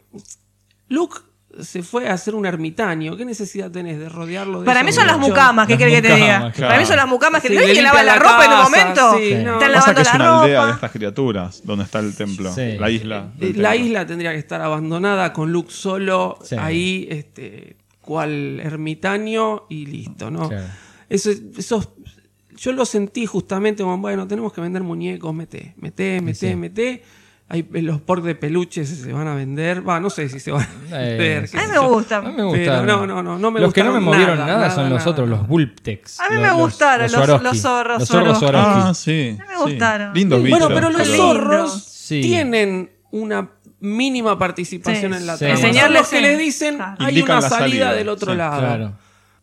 Luke 0.89 1.17
se 1.61 1.81
fue 1.83 2.07
a 2.09 2.13
hacer 2.13 2.35
un 2.35 2.45
ermitaño. 2.45 3.15
¿Qué 3.17 3.25
necesidad 3.25 3.71
tenés 3.71 3.97
de 3.97 4.09
rodearlo 4.09 4.59
de 4.59 4.65
Para 4.65 4.83
mí 4.83 4.91
son 4.91 5.07
las 5.07 5.17
mucamas, 5.17 5.67
¿qué 5.67 5.77
querés 5.77 5.95
que 6.01 6.07
te 6.09 6.15
diga? 6.15 6.51
Para 6.57 6.77
mí 6.77 6.85
son 6.85 6.97
las 6.97 7.07
mucamas 7.07 7.41
que 7.41 7.47
Sí, 7.47 7.55
te 7.55 7.73
que 7.73 7.81
lavan 7.81 8.05
la 8.05 8.19
ropa 8.19 8.45
en 8.45 8.51
un 8.51 8.61
momento. 8.61 9.17
sí, 9.17 9.35
no. 9.43 9.53
Están 9.53 9.73
Pasa 9.73 9.95
que 9.95 10.01
es 10.01 10.07
la 10.09 10.15
una 10.15 10.41
aldea 10.41 10.65
de 10.67 10.71
estas 10.73 10.91
criaturas, 10.91 11.61
donde 11.63 11.85
está 11.85 11.99
el 11.99 12.15
templo, 12.15 12.53
Sí. 12.53 12.77
la 12.77 12.89
isla. 12.91 13.31
Eh, 13.39 13.53
La 13.55 13.71
templo. 13.71 13.85
isla 13.87 14.05
tendría 14.05 14.31
que 14.33 14.37
estar 14.39 14.61
abandonada 14.61 15.31
con 15.33 15.51
Luke 15.51 15.71
solo 15.71 16.37
Sí. 16.43 16.55
ahí, 16.59 17.07
este, 17.09 17.77
cual 18.05 18.59
ermitaño 18.61 19.63
y 19.69 19.85
listo, 19.87 20.31
¿no? 20.31 20.47
Claro. 20.49 20.65
Eso, 21.09 21.31
esos, 21.57 21.89
yo 22.57 22.71
lo 22.71 22.85
sentí 22.85 23.25
justamente 23.25 23.83
como, 23.83 23.97
bueno, 23.97 24.27
tenemos 24.27 24.53
que 24.53 24.61
vender 24.61 24.83
muñecos, 24.83 25.33
mete, 25.33 25.73
mete, 25.77 26.21
mete, 26.21 26.49
sí. 26.51 26.55
mete. 26.55 27.03
Hay, 27.47 27.63
los 27.73 28.01
pork 28.01 28.23
de 28.23 28.33
peluche 28.33 28.85
se 28.85 29.13
van 29.13 29.27
a 29.27 29.35
vender. 29.35 29.87
Va, 29.87 29.99
no 29.99 30.09
sé 30.09 30.29
si 30.29 30.39
se 30.39 30.51
van 30.51 30.65
a 30.91 31.03
Eh, 31.05 31.09
vender. 31.15 31.49
qué 31.51 31.57
A 31.59 31.61
mí 31.61 31.67
me 31.67 31.75
yo. 31.75 31.89
gusta. 31.89 32.17
A 32.17 32.21
mí 32.23 32.29
me 32.29 32.35
Pero 32.37 32.47
gustaron. 32.47 32.85
no, 32.87 33.05
no, 33.05 33.21
no, 33.21 33.37
no 33.37 33.51
me 33.51 33.59
Los 33.59 33.71
que 33.71 33.83
no 33.83 33.93
me 33.93 33.99
movieron 33.99 34.39
nada, 34.39 34.71
son 34.71 34.89
los 34.89 34.97
nada. 34.99 35.11
otros, 35.11 35.29
los 35.29 35.47
Vulptex. 35.47 36.19
A 36.21 36.29
mí 36.31 36.37
me 36.37 36.47
los- 36.47 36.57
gustaron 36.57 37.11
los- 37.11 37.43
los 37.43 37.61
zorros 37.61 37.99
Los 37.99 38.07
zorros 38.09 38.39
Swarovski. 38.39 38.79
Ah, 38.81 38.93
sí. 38.95 39.37
me 39.37 39.45
sí. 39.57 39.61
gustaron. 39.63 40.13
Lindos 40.15 40.41
bichos. 40.41 40.59
Bueno, 40.59 40.73
pero 40.73 40.89
los 40.89 41.07
zorros. 41.07 41.83
Sí. 41.83 42.21
tienen 42.21 42.89
una 43.11 43.51
mínima 43.85 44.37
participación 44.37 45.13
Sí. 45.13 45.17
en 45.19 45.27
la 45.27 45.33
Sí. 45.37 45.39
trama. 45.45 45.53
Enseñarles 45.55 46.01
los 46.01 46.09
que 46.09 46.21
les 46.21 46.37
dicen 46.39 46.75
Claro. 46.75 46.95
hay 46.99 47.09
Indican 47.15 47.37
una 47.37 47.49
salida, 47.49 47.59
salida. 47.85 47.93
del 47.93 48.09
otro 48.09 48.31
Sí, 48.31 48.37
lado. 48.37 48.59
Claro. 48.59 48.93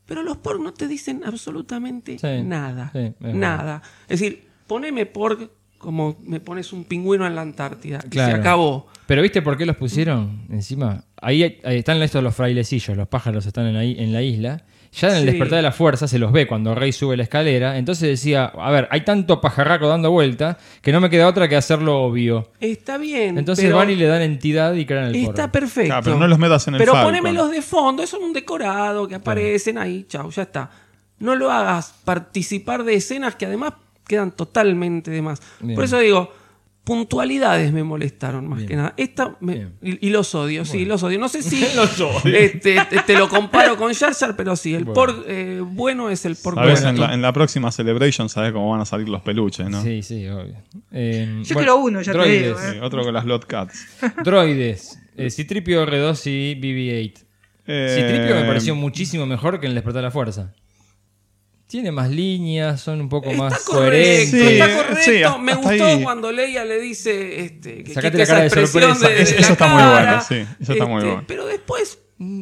Pero 0.05 0.23
los 0.23 0.37
pork 0.39 0.61
no 0.61 0.73
te 0.75 0.89
dicen 0.89 1.23
absolutamente 1.25 2.19
Sí. 2.19 2.43
nada. 2.45 2.91
Sí, 2.93 2.99
es 2.99 3.15
verdad. 3.21 3.39
nada. 3.39 3.83
Es 4.09 4.21
decir, 4.21 4.47
poneme 4.67 5.07
pork 5.07 5.51
como 5.79 6.17
me 6.23 6.39
pones 6.39 6.73
un 6.73 6.85
pingüino 6.85 7.27
en 7.27 7.35
la 7.35 7.43
Antártida. 7.43 7.99
Claro. 8.09 8.33
se 8.35 8.39
acabó. 8.41 8.87
Pero 9.07 9.21
¿viste 9.23 9.43
por 9.43 9.57
qué 9.57 9.67
los 9.67 9.77
pusieron 9.77 10.47
encima? 10.51 11.05
Ahí, 11.21 11.43
están 11.65 12.01
estos 12.03 12.23
los 12.23 12.35
frailecillos, 12.37 12.97
los 12.97 13.09
pájaros 13.09 13.47
están 13.47 13.67
en, 13.67 13.77
ahí, 13.77 13.97
en 13.99 14.13
la 14.13 14.23
isla. 14.23 14.63
Ya 14.95 15.09
en 15.09 15.15
el 15.15 15.21
Sí. 15.21 15.27
despertar 15.31 15.57
de 15.57 15.63
la 15.63 15.73
fuerza 15.73 16.07
se 16.07 16.19
los 16.19 16.33
ve 16.33 16.47
cuando 16.47 16.75
Rey 16.75 16.93
sube 16.93 17.17
la 17.17 17.23
escalera. 17.23 17.79
Entonces 17.79 18.09
decía, 18.11 18.45
a 18.45 18.71
ver, 18.71 18.89
hay 18.91 19.01
tanto 19.07 19.41
pajarraco 19.41 19.89
dando 19.89 20.11
vuelta 20.11 20.59
que 20.83 20.93
no 20.93 21.01
me 21.01 21.09
queda 21.09 21.27
otra 21.29 21.49
que 21.49 21.57
hacerlo 21.57 22.03
obvio. 22.03 22.51
Está 22.61 22.99
bien. 22.99 23.39
Entonces 23.39 23.65
pero 23.65 23.77
van 23.79 23.89
y 23.89 23.97
le 23.97 24.07
dan 24.07 24.21
entidad 24.21 24.75
y 24.75 24.85
crean 24.85 25.07
el 25.07 25.17
Está 25.17 25.33
porro. 25.45 25.53
perfecto. 25.53 25.95
Pero 26.05 26.19
no 26.19 26.29
los 26.29 26.39
metas 26.39 26.69
en 26.69 26.75
el 26.75 26.79
Pero 26.79 26.93
ponémelos 26.93 27.51
de 27.51 27.63
fondo, 27.63 28.03
eso 28.03 28.19
es 28.19 28.23
un 28.23 28.35
decorado 28.35 29.09
que 29.09 29.15
aparecen 29.15 29.79
ahí, 29.79 30.05
chau, 30.09 30.31
ya 30.31 30.43
está. 30.43 30.71
No 31.19 31.37
lo 31.37 31.51
hagas 31.51 31.95
participar 32.05 32.85
de 32.85 32.95
escenas 32.95 33.35
que 33.37 33.47
además 33.47 33.73
quedan 34.07 34.31
totalmente 34.33 35.11
de 35.11 35.23
más. 35.23 35.41
Bien. 35.61 35.75
Por 35.75 35.85
eso 35.85 35.99
digo, 36.01 36.33
puntualidades 36.85 37.73
me 37.73 37.85
molestaron 37.85 38.49
más 38.49 38.59
Bien. 38.59 38.69
que 38.69 38.77
nada. 38.77 38.95
Esta 38.97 39.37
me- 39.41 39.69
y, 39.83 40.07
y 40.07 40.11
los 40.11 40.35
odio, 40.35 40.65
sí, 40.65 40.85
los 40.85 41.03
odio. 41.03 41.19
No 41.19 41.29
sé 41.29 41.43
si 41.43 41.61
Los 41.77 42.01
odio. 42.01 42.37
este, 42.37 42.77
te, 42.91 42.99
te 43.07 43.17
lo 43.17 43.29
comparo 43.29 43.77
con 43.77 43.93
Jar 43.95 44.15
Jar, 44.15 44.35
pero 44.37 44.57
sí, 44.57 44.75
el 44.75 44.85
Bueno. 44.85 44.95
pork 44.95 45.25
eh, 45.29 45.61
bueno 45.65 46.11
es 46.11 46.25
el 46.25 46.35
Sabes, 46.37 46.83
bueno. 46.83 46.89
en 46.91 47.01
la, 47.01 47.15
en 47.15 47.23
la 47.23 47.33
próxima 47.33 47.71
Celebration 47.71 48.29
sabes 48.29 48.53
cómo 48.53 48.71
van 48.71 48.81
a 48.81 48.85
salir 48.85 49.09
los 49.09 49.23
peluches, 49.23 49.69
¿no? 49.71 49.83
Sí, 49.83 50.03
sí, 50.03 50.27
obvio. 50.29 50.57
Eh, 50.91 51.43
Yo 51.45 51.57
quiero 51.57 51.77
uno, 51.77 52.03
ya 52.03 52.13
te 52.13 52.19
droides. 52.19 52.57
Sí, 52.73 52.79
otro 52.83 53.03
con 53.05 53.15
las 53.15 53.25
Lot 53.27 53.47
Cats. 53.47 53.87
Droides. 54.25 54.99
Eh, 55.17 55.31
Citripio 55.31 55.87
R2 55.87 56.27
y 56.27 56.55
BB-8. 56.61 57.25
Eh, 57.67 57.95
Citripio 57.97 58.35
me 58.35 58.45
pareció 58.45 58.75
muchísimo 58.75 59.25
mejor 59.25 59.61
que 59.61 59.67
en 59.67 59.71
el 59.71 59.75
Despertar 59.77 60.01
de 60.03 60.07
la 60.09 60.11
Fuerza. 60.11 60.53
Tiene 61.73 61.91
más 61.91 62.11
líneas, 62.11 62.83
son 62.83 63.01
un 63.01 63.09
poco 63.09 63.33
más 63.33 63.55
Está 63.55 63.65
correcto, 63.73 63.89
coherentes. 63.91 64.31
Sí, 64.31 64.47
está 64.61 64.77
correcto. 64.77 65.03
sí, 65.37 65.41
me 65.43 65.55
gustó 65.55 65.85
ahí. 65.87 66.03
cuando 66.03 66.31
Leia 66.31 66.65
le 66.67 66.79
dice 66.79 67.41
este, 67.47 67.83
que 67.83 67.95
Sacate 67.95 68.19
la 68.19 68.27
cara 68.27 68.45
esa 68.45 68.57
de 68.57 68.63
expresión 68.63 68.95
sorpresa. 68.95 69.09
de, 69.09 69.23
Eso- 69.23 69.33
de 69.35 69.41
eso 69.41 69.49
la 69.49 69.53
está 69.55 69.67
muy 69.69 69.79
cara. 69.83 69.93
bueno, 70.05 70.23
sí, 70.29 70.47
eso 70.61 70.73
está 70.75 70.85
muy 70.85 70.97
Este, 70.99 71.09
bueno. 71.11 71.25
Pero 71.27 71.47
después 71.47 71.99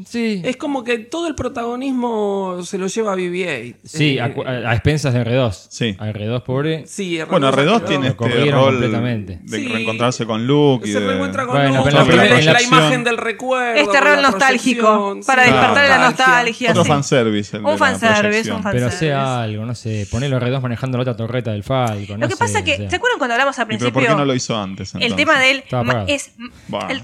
Sí. 0.06 0.42
es 0.44 0.56
como 0.56 0.84
que 0.84 0.98
todo 0.98 1.26
el 1.28 1.34
protagonismo 1.34 2.58
se 2.64 2.78
lo 2.78 2.86
lleva 2.86 3.14
BB-8. 3.16 3.76
Sí, 3.84 4.18
Eh, 4.18 4.20
a, 4.20 4.24
a- 4.26 4.70
a 4.70 4.74
expensas 4.74 5.14
de 5.14 5.24
R2. 5.24 5.66
Sí. 5.70 5.96
A 5.98 6.06
R2, 6.08 6.42
pobre. 6.42 6.86
sí, 6.86 7.16
R2 7.18 7.28
Bueno, 7.28 7.50
R2 7.50 7.56
quedó- 7.78 7.80
tiene 7.82 8.08
este 8.08 8.50
rol 8.50 8.70
completamente. 8.72 9.38
de 9.42 9.58
Sí. 9.58 9.68
reencontrarse 9.68 10.26
con 10.26 10.46
Luke 10.46 10.88
y 10.88 10.92
Se 10.92 11.00
de... 11.00 11.06
reencuentra 11.06 11.46
con 11.46 11.56
Bueno, 11.56 11.78
Luke, 11.78 11.90
la 11.90 12.04
la, 12.04 12.40
la 12.40 12.52
la 12.52 12.62
imagen 12.62 13.04
del 13.04 13.16
recuerdo. 13.16 13.80
Este 13.80 14.00
rol 14.00 14.22
nostálgico, 14.22 15.20
para 15.26 15.44
sí, 15.44 15.50
despertar 15.50 15.88
la 15.88 15.98
nostalgia. 16.08 16.70
Otro 16.70 16.84
sí. 16.84 16.88
fanservice. 16.88 17.58
Un 17.58 17.78
fanservice, 17.78 18.52
un 18.52 18.62
Pero 18.62 18.90
sea 18.90 19.42
algo, 19.42 19.64
no 19.64 19.74
sé. 19.74 20.06
Poner 20.10 20.30
los 20.30 20.42
R2 20.42 20.60
manejando 20.60 20.98
la 20.98 21.02
otra 21.02 21.16
torreta 21.16 21.52
del 21.52 21.62
Falcon. 21.62 22.18
Lo 22.20 22.26
no 22.26 22.28
que 22.28 22.34
sé, 22.34 22.38
pasa 22.38 22.64
que, 22.64 22.76
sea. 22.76 22.90
¿se 22.90 22.96
acuerdan 22.96 23.18
cuando 23.18 23.34
hablamos 23.34 23.58
al 23.58 23.64
¿Y 23.64 23.66
pero 23.66 23.78
principio? 23.78 23.92
por 23.92 24.02
qué 24.08 24.14
no 24.18 24.24
lo 24.24 24.34
hizo 24.34 24.56
antes? 24.56 24.94
el 24.98 25.14
tema 25.14 25.38
de 25.38 25.50
él 25.50 25.64
es. 26.08 26.32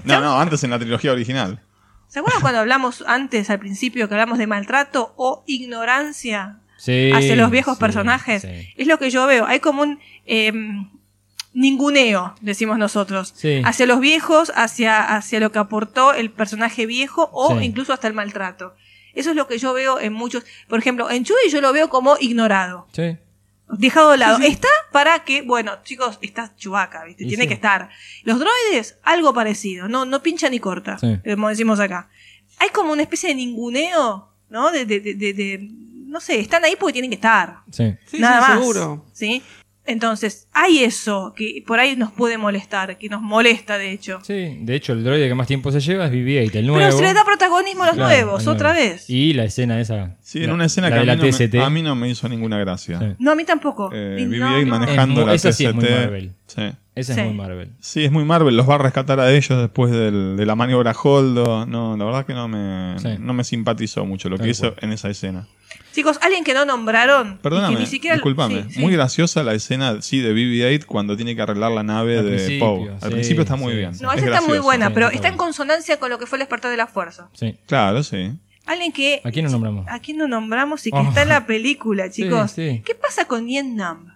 No, 0.05 0.21
no, 0.21 0.39
antes 0.39 0.63
en 0.63 0.71
la 0.71 0.79
trilogía 0.79 1.11
original. 1.11 1.59
¿Se 2.07 2.19
acuerdan 2.19 2.41
cuando 2.41 2.59
hablamos 2.59 3.03
antes, 3.07 3.49
al 3.49 3.59
principio, 3.59 4.07
que 4.07 4.13
hablamos 4.15 4.37
de 4.37 4.47
maltrato 4.47 5.13
o 5.17 5.43
ignorancia 5.45 6.59
Sí, 6.77 7.11
hacia 7.13 7.35
los 7.35 7.51
viejos 7.51 7.75
sí, 7.77 7.79
personajes? 7.81 8.41
sí. 8.43 8.69
Es 8.77 8.87
lo 8.87 8.97
que 8.99 9.09
yo 9.09 9.25
veo. 9.27 9.45
Hay 9.45 9.59
como 9.59 9.81
un 9.81 9.99
eh, 10.25 10.51
ninguneo, 11.53 12.35
decimos 12.41 12.77
nosotros, 12.77 13.33
Sí. 13.35 13.61
hacia 13.65 13.85
los 13.85 13.99
viejos, 13.99 14.51
hacia, 14.55 15.15
hacia 15.15 15.39
lo 15.39 15.51
que 15.51 15.59
aportó 15.59 16.13
el 16.13 16.29
personaje 16.31 16.85
viejo 16.85 17.29
o 17.33 17.59
incluso 17.61 17.93
hasta 17.93 18.07
el 18.07 18.13
maltrato. 18.13 18.75
Eso 19.13 19.31
es 19.31 19.35
lo 19.35 19.47
que 19.47 19.57
yo 19.57 19.73
veo 19.73 19.99
en 19.99 20.13
muchos. 20.13 20.43
Por 20.67 20.77
ejemplo, 20.79 21.09
en 21.09 21.23
Chuy 21.23 21.35
yo 21.51 21.59
lo 21.61 21.73
veo 21.73 21.89
como 21.89 22.17
ignorado. 22.19 22.87
Sí. 22.91 23.17
Dejado 23.69 24.11
de 24.11 24.17
lado. 24.17 24.37
Está 24.39 24.67
para 24.91 25.23
que, 25.25 25.41
bueno, 25.41 25.79
chicos, 25.83 26.17
está 26.21 26.55
Chubaca, 26.55 27.03
¿viste? 27.03 27.25
Y 27.25 27.27
Tiene 27.27 27.43
sí. 27.43 27.47
que 27.49 27.53
estar. 27.55 27.89
Los 28.23 28.39
droides, 28.39 28.97
algo 29.03 29.33
parecido. 29.33 29.87
No, 29.89 30.05
no 30.05 30.23
pincha 30.23 30.49
ni 30.49 30.59
corta. 30.59 30.97
Sí. 30.97 31.19
Como 31.29 31.49
decimos 31.49 31.79
acá. 31.79 32.09
Hay 32.59 32.69
como 32.69 32.93
una 32.93 33.01
especie 33.03 33.29
de 33.29 33.35
ninguneo, 33.35 34.31
¿no? 34.49 34.71
De, 34.71 34.85
de, 34.85 34.99
de, 35.01 35.13
de- 35.15 35.33
de- 35.33 35.69
no 36.07 36.21
sé, 36.21 36.39
están 36.39 36.63
ahí 36.63 36.75
porque 36.79 36.93
tienen 36.93 37.11
que 37.11 37.15
estar. 37.15 37.59
Sí. 37.71 37.93
Sí, 38.05 38.19
Nada 38.19 38.41
sí, 38.41 38.47
más. 38.51 38.59
seguro. 38.59 39.05
¿Sí? 39.11 39.43
Entonces, 39.87 40.47
hay 40.53 40.83
eso 40.83 41.33
que 41.35 41.63
por 41.65 41.79
ahí 41.79 41.95
nos 41.95 42.11
puede 42.11 42.37
molestar, 42.37 42.97
que 42.97 43.07
nos 43.09 43.21
molesta, 43.21 43.77
de 43.77 43.91
hecho. 43.93 44.19
Sí, 44.23 44.57
de 44.61 44.75
hecho, 44.75 44.93
el 44.93 45.03
droide 45.03 45.27
que 45.29 45.33
más 45.35 45.47
tiempo 45.47 45.71
se 45.71 45.79
lleva 45.79 46.05
es 46.07 46.11
BB-8, 46.11 46.55
el 46.55 46.67
nuevo. 46.67 46.81
Pero 46.83 46.97
se 46.97 47.03
le 47.03 47.13
da 47.13 47.23
protagonismo 47.23 47.83
a 47.83 47.87
los 47.87 47.95
Claro, 47.95 48.09
nuevos, 48.09 48.45
al 48.47 48.53
otra 48.53 48.73
nuevo. 48.73 48.89
vez. 48.91 49.09
Y 49.09 49.33
la 49.33 49.45
escena 49.45 49.79
esa. 49.79 50.17
Sí, 50.21 50.43
en 50.43 50.51
una 50.51 50.65
escena 50.65 50.89
la 50.89 50.95
que 50.95 50.99
a 51.11 51.15
mí, 51.15 51.21
no 51.21 51.23
me, 51.57 51.63
a 51.63 51.69
mí 51.69 51.81
no 51.81 51.95
me 51.95 52.09
hizo 52.09 52.27
ninguna 52.29 52.59
gracia. 52.59 52.99
Sí. 52.99 53.05
No, 53.19 53.31
a 53.31 53.35
mí 53.35 53.45
tampoco. 53.45 53.89
Eh, 53.93 54.17
Y 54.19 54.25
BB-8 54.25 54.65
no, 54.65 54.67
manejando 54.67 55.21
Es 55.21 55.27
la 55.27 55.33
esa 55.35 55.51
sí 55.53 55.65
es 55.65 55.73
muy 55.73 55.85
TST. 55.85 55.95
Marvel. 55.99 56.31
Sí. 56.47 56.61
Esa 56.95 57.13
Sí. 57.13 57.19
es 57.19 57.25
muy 57.27 57.35
Marvel. 57.35 57.69
Sí, 57.79 58.03
es 58.05 58.11
muy 58.11 58.25
Marvel, 58.25 58.57
los 58.57 58.67
va 58.67 58.75
a 58.75 58.79
rescatar 58.79 59.19
a 59.19 59.31
ellos 59.31 59.59
después 59.61 59.91
del- 59.91 60.35
de 60.35 60.45
la 60.45 60.55
maniobra 60.55 60.93
Holdo. 61.01 61.65
No, 61.67 61.95
la 61.95 62.03
verdad 62.05 62.25
que 62.25 62.33
no 62.33 62.47
me, 62.47 62.97
Sí. 62.99 63.09
no 63.19 63.33
me 63.33 63.43
simpatizó 63.43 64.03
mucho 64.05 64.29
lo 64.29 64.35
que 64.37 64.41
Tal 64.43 64.49
hizo 64.49 64.73
cual. 64.73 64.79
en 64.81 64.91
esa 64.93 65.09
escena. 65.09 65.47
Chicos, 65.97 66.19
alguien 66.21 66.43
que 66.43 66.53
no 66.53 66.63
nombraron. 66.63 67.39
Perdóname, 67.41 67.73
que 67.73 67.79
ni 67.81 67.87
siquiera. 67.87 68.15
discúlpame. 68.17 68.65
sí, 68.65 68.73
sí. 68.75 68.79
Muy 68.81 68.93
graciosa 68.93 69.41
la 69.41 69.55
escena, 69.55 69.99
sí, 70.03 70.19
de 70.19 70.31
BB-8 70.31 70.85
cuando 70.85 71.15
tiene 71.15 71.35
que 71.35 71.41
arreglar 71.41 71.71
la 71.71 71.81
nave 71.81 72.19
Al 72.19 72.25
de 72.29 72.59
Poe. 72.59 72.91
Al 72.91 72.99
sí, 73.01 73.09
principio 73.09 73.41
está 73.41 73.55
muy 73.55 73.71
sí, 73.73 73.79
bien. 73.79 73.91
No, 73.99 74.11
Es 74.11 74.17
esa 74.21 74.27
está 74.27 74.41
muy 74.41 74.59
buena, 74.59 74.87
Sí, 74.87 74.91
pero 74.93 75.09
está 75.09 75.27
en 75.29 75.37
consonancia 75.37 75.97
con 75.99 76.11
lo 76.11 76.19
que 76.19 76.27
fue 76.27 76.37
el 76.37 76.41
despertar 76.41 76.69
de 76.69 76.77
la 76.77 76.85
fuerza. 76.85 77.29
Sí. 77.33 77.55
Claro, 77.65 78.03
sí. 78.03 78.31
Alguien 78.67 78.91
que. 78.91 79.21
¿A 79.23 79.31
quién 79.31 79.43
nos 79.45 79.51
nombramos? 79.53 79.87
¿A 79.89 79.99
quién 79.99 80.17
no 80.17 80.27
nombramos 80.27 80.85
y 80.85 80.91
que 80.91 80.97
Oh. 80.97 81.01
está 81.09 81.23
en 81.23 81.29
la 81.29 81.47
película, 81.47 82.11
chicos? 82.11 82.51
sí. 82.51 82.83
¿Qué 82.85 82.93
pasa 82.93 83.25
con 83.25 83.47
Nien 83.47 83.75
Nam? 83.75 84.13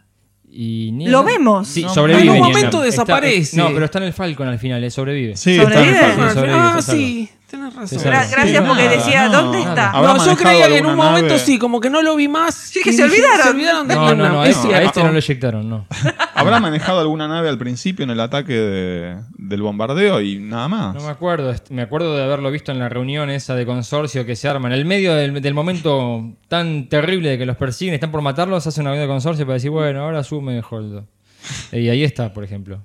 Y 0.54 0.92
Lo 1.08 1.24
vemos. 1.24 1.68
Sí, 1.70 1.84
No, 1.84 1.94
sobrevive. 1.94 2.24
en 2.28 2.30
un 2.32 2.40
momento 2.40 2.84
Está- 2.84 3.04
desaparece. 3.04 3.56
no, 3.56 3.70
pero 3.74 3.86
está 3.86 4.00
en 4.00 4.04
el 4.04 4.14
Falcon 4.14 4.50
al 4.50 4.60
final, 4.60 4.84
eh, 4.84 4.92
sobrevive. 4.92 5.38
Sí, 5.38 5.56
¿Sobrevive? 5.58 5.92
está 5.94 6.06
en 6.06 6.12
el 6.12 6.16
Falcon. 6.18 6.28
Sí, 6.28 6.34
sobrevive, 6.36 6.60
Ah, 6.60 6.82
sí, 6.82 7.30
tenés 7.52 7.76
razón. 7.76 8.00
Gra- 8.00 8.30
gracias 8.32 8.64
porque 8.68 8.84
nada, 8.84 8.96
decía, 8.96 9.28
no. 9.28 9.42
¿dónde 9.44 9.60
está? 9.62 9.92
No, 9.92 10.26
yo 10.26 10.36
creía 10.36 10.68
que 10.68 10.78
en 10.80 10.86
un 10.88 10.96
momento 10.96 11.28
nave. 11.34 11.40
sí, 11.40 11.60
como 11.60 11.80
que 11.80 11.90
no 11.90 12.02
lo 12.02 12.16
vi 12.16 12.28
más. 12.28 12.56
Sí, 12.56 12.80
que 12.84 12.94
se 12.94 13.04
olvidaron. 13.04 13.44
Se 13.44 13.50
olvidaron 13.50 13.88
de 13.88 13.96
No, 13.96 14.16
no, 14.16 14.30
no, 14.30 14.42
a 14.42 14.48
este, 14.48 14.74
a 14.74 14.82
este 14.82 15.04
no 15.04 15.12
lo 15.12 15.18
eyectaron, 15.20 15.70
no. 15.70 15.86
Habrá 16.34 16.60
manejado 16.60 17.00
alguna 17.02 17.28
nave 17.28 17.50
al 17.50 17.58
principio 17.58 18.04
en 18.04 18.10
el 18.10 18.20
ataque 18.20 18.54
de- 18.54 19.18
del 19.38 19.62
bombardeo 19.62 20.22
y 20.22 20.40
nada 20.40 20.68
más. 20.68 20.96
No 20.96 21.02
me 21.02 21.10
acuerdo, 21.10 21.54
me 21.70 21.82
acuerdo 21.84 22.16
de 22.18 22.24
haberlo 22.24 22.50
visto 22.50 22.72
en 22.72 22.80
la 22.80 22.90
reunión 22.90 23.30
esa 23.30 23.54
de 23.54 23.66
consorcio 23.66 24.26
que 24.26 24.36
se 24.36 24.48
arma. 24.48 24.68
En 24.70 24.74
el 24.74 24.86
medio 24.86 25.14
del, 25.14 25.42
del 25.42 25.54
momento 25.54 26.24
tan 26.48 26.88
terrible 26.90 27.30
de 27.30 27.38
que 27.38 27.46
los 27.46 27.58
persiguen, 27.58 27.94
están 27.94 28.12
por 28.12 28.22
matarlos, 28.22 28.66
hace 28.66 28.82
una 28.82 28.92
reunión 28.92 29.08
de 29.10 29.14
consorcio 29.14 29.46
para 29.46 29.56
decir, 29.56 29.70
bueno, 29.72 30.02
ahora 30.04 30.20
asume 30.20 30.62
Holdo. 30.70 31.06
Y 31.72 31.90
ahí 31.90 32.04
está, 32.04 32.34
por 32.34 32.44
ejemplo. 32.44 32.84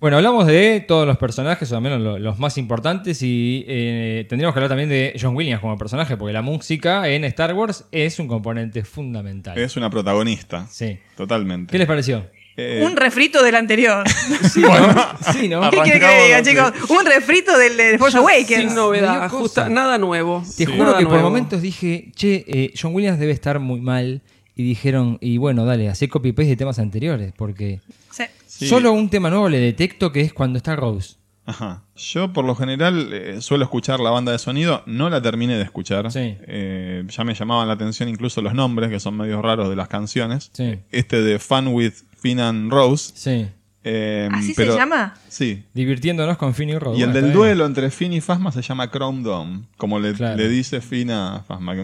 Bueno, 0.00 0.16
hablamos 0.16 0.46
de 0.46 0.84
todos 0.86 1.06
los 1.06 1.16
personajes, 1.18 1.70
o 1.72 1.76
al 1.76 1.82
menos 1.82 2.00
lo- 2.00 2.18
los 2.18 2.38
más 2.38 2.56
importantes, 2.58 3.20
y 3.22 3.64
eh, 3.66 4.26
tendríamos 4.28 4.54
que 4.54 4.58
hablar 4.60 4.68
también 4.68 4.88
de 4.88 5.18
John 5.20 5.34
Williams 5.34 5.60
como 5.60 5.76
personaje, 5.76 6.16
porque 6.16 6.32
la 6.32 6.42
música 6.42 7.08
en 7.08 7.24
Star 7.24 7.52
Wars 7.54 7.84
es 7.90 8.18
un 8.20 8.28
componente 8.28 8.84
fundamental. 8.84 9.58
Es 9.58 9.76
una 9.76 9.90
protagonista. 9.90 10.66
Sí. 10.70 10.98
Totalmente. 11.16 11.72
¿Qué 11.72 11.78
les 11.78 11.86
pareció? 11.88 12.26
Eh, 12.56 12.82
Un 12.84 12.96
refrito 12.96 13.42
del 13.42 13.54
anterior. 13.54 14.04
Sí, 14.52 14.60
¿no? 14.60 15.32
Sí, 15.32 15.48
¿no? 15.48 15.68
¿Qué 15.70 15.78
quiere 15.78 16.00
que 16.00 16.24
diga, 16.24 16.42
chicos? 16.42 16.90
Un 16.90 17.06
refrito 17.06 17.56
del 17.58 17.76
de 17.76 17.98
Force 17.98 18.18
Awakens. 18.18 18.48
Sin 18.48 18.74
novedad, 18.74 19.28
justa- 19.30 19.68
nada 19.68 19.98
nuevo. 19.98 20.42
Te 20.56 20.66
juro 20.66 20.84
Nada 20.84 20.98
que 20.98 21.06
por 21.06 21.20
momentos 21.22 21.62
dije, 21.62 22.10
che, 22.14 22.44
eh, 22.48 22.72
John 22.80 22.94
Williams 22.94 23.18
debe 23.18 23.32
estar 23.32 23.58
muy 23.60 23.80
mal. 23.80 24.22
Y 24.58 24.64
dijeron, 24.64 25.18
y 25.20 25.38
bueno, 25.38 25.64
dale, 25.64 25.88
hacé 25.88 26.08
copy-paste 26.08 26.48
de 26.50 26.56
temas 26.56 26.78
anteriores, 26.80 27.32
porque 27.36 27.80
Sí. 28.10 28.24
Sí. 28.46 28.66
solo 28.66 28.92
un 28.92 29.08
tema 29.08 29.30
nuevo 29.30 29.48
le 29.48 29.58
detecto 29.60 30.10
que 30.10 30.20
es 30.20 30.32
cuando 30.32 30.56
está 30.58 30.74
Rose. 30.74 31.14
Ajá. 31.46 31.84
Yo 31.96 32.32
por 32.32 32.44
lo 32.44 32.54
general 32.56 33.08
eh, 33.12 33.40
suelo 33.40 33.62
escuchar 33.64 34.00
la 34.00 34.10
banda 34.10 34.32
de 34.32 34.38
sonido, 34.38 34.82
no 34.84 35.08
la 35.10 35.22
terminé 35.22 35.56
de 35.56 35.62
escuchar. 35.62 36.10
Sí. 36.10 36.36
Eh, 36.46 37.04
ya 37.08 37.22
me 37.24 37.34
llamaban 37.34 37.68
la 37.68 37.74
atención 37.74 38.08
incluso 38.08 38.42
los 38.42 38.52
nombres, 38.52 38.90
que 38.90 38.98
son 39.00 39.16
medios 39.16 39.40
raros 39.42 39.70
de 39.70 39.76
las 39.76 39.86
canciones. 39.88 40.50
Sí. 40.52 40.80
Este 40.90 41.22
de 41.22 41.38
Fun 41.38 41.68
with 41.68 41.92
Finn 42.20 42.40
and 42.40 42.70
Rose. 42.72 43.12
Sí. 43.14 43.46
Eh, 43.90 44.28
¿Así 44.32 44.52
pero- 44.54 44.72
se 44.72 44.78
llama? 44.78 45.14
Sí. 45.28 45.64
Divirtiéndonos 45.72 46.36
con 46.36 46.52
Finn 46.54 46.68
y 46.68 46.78
Rose. 46.78 46.98
Y 46.98 47.02
el 47.02 47.12
del 47.14 47.24
bien. 47.24 47.34
duelo 47.34 47.64
entre 47.64 47.90
Finn 47.90 48.12
y 48.12 48.20
Fasma 48.20 48.52
se 48.52 48.60
llama 48.60 48.90
Chrome 48.90 49.22
Dome, 49.22 49.62
como 49.78 49.98
le, 49.98 50.12
Claro. 50.12 50.36
le 50.36 50.48
dice 50.48 50.80
Finn 50.82 51.10
a 51.10 51.42
Fasma. 51.46 51.74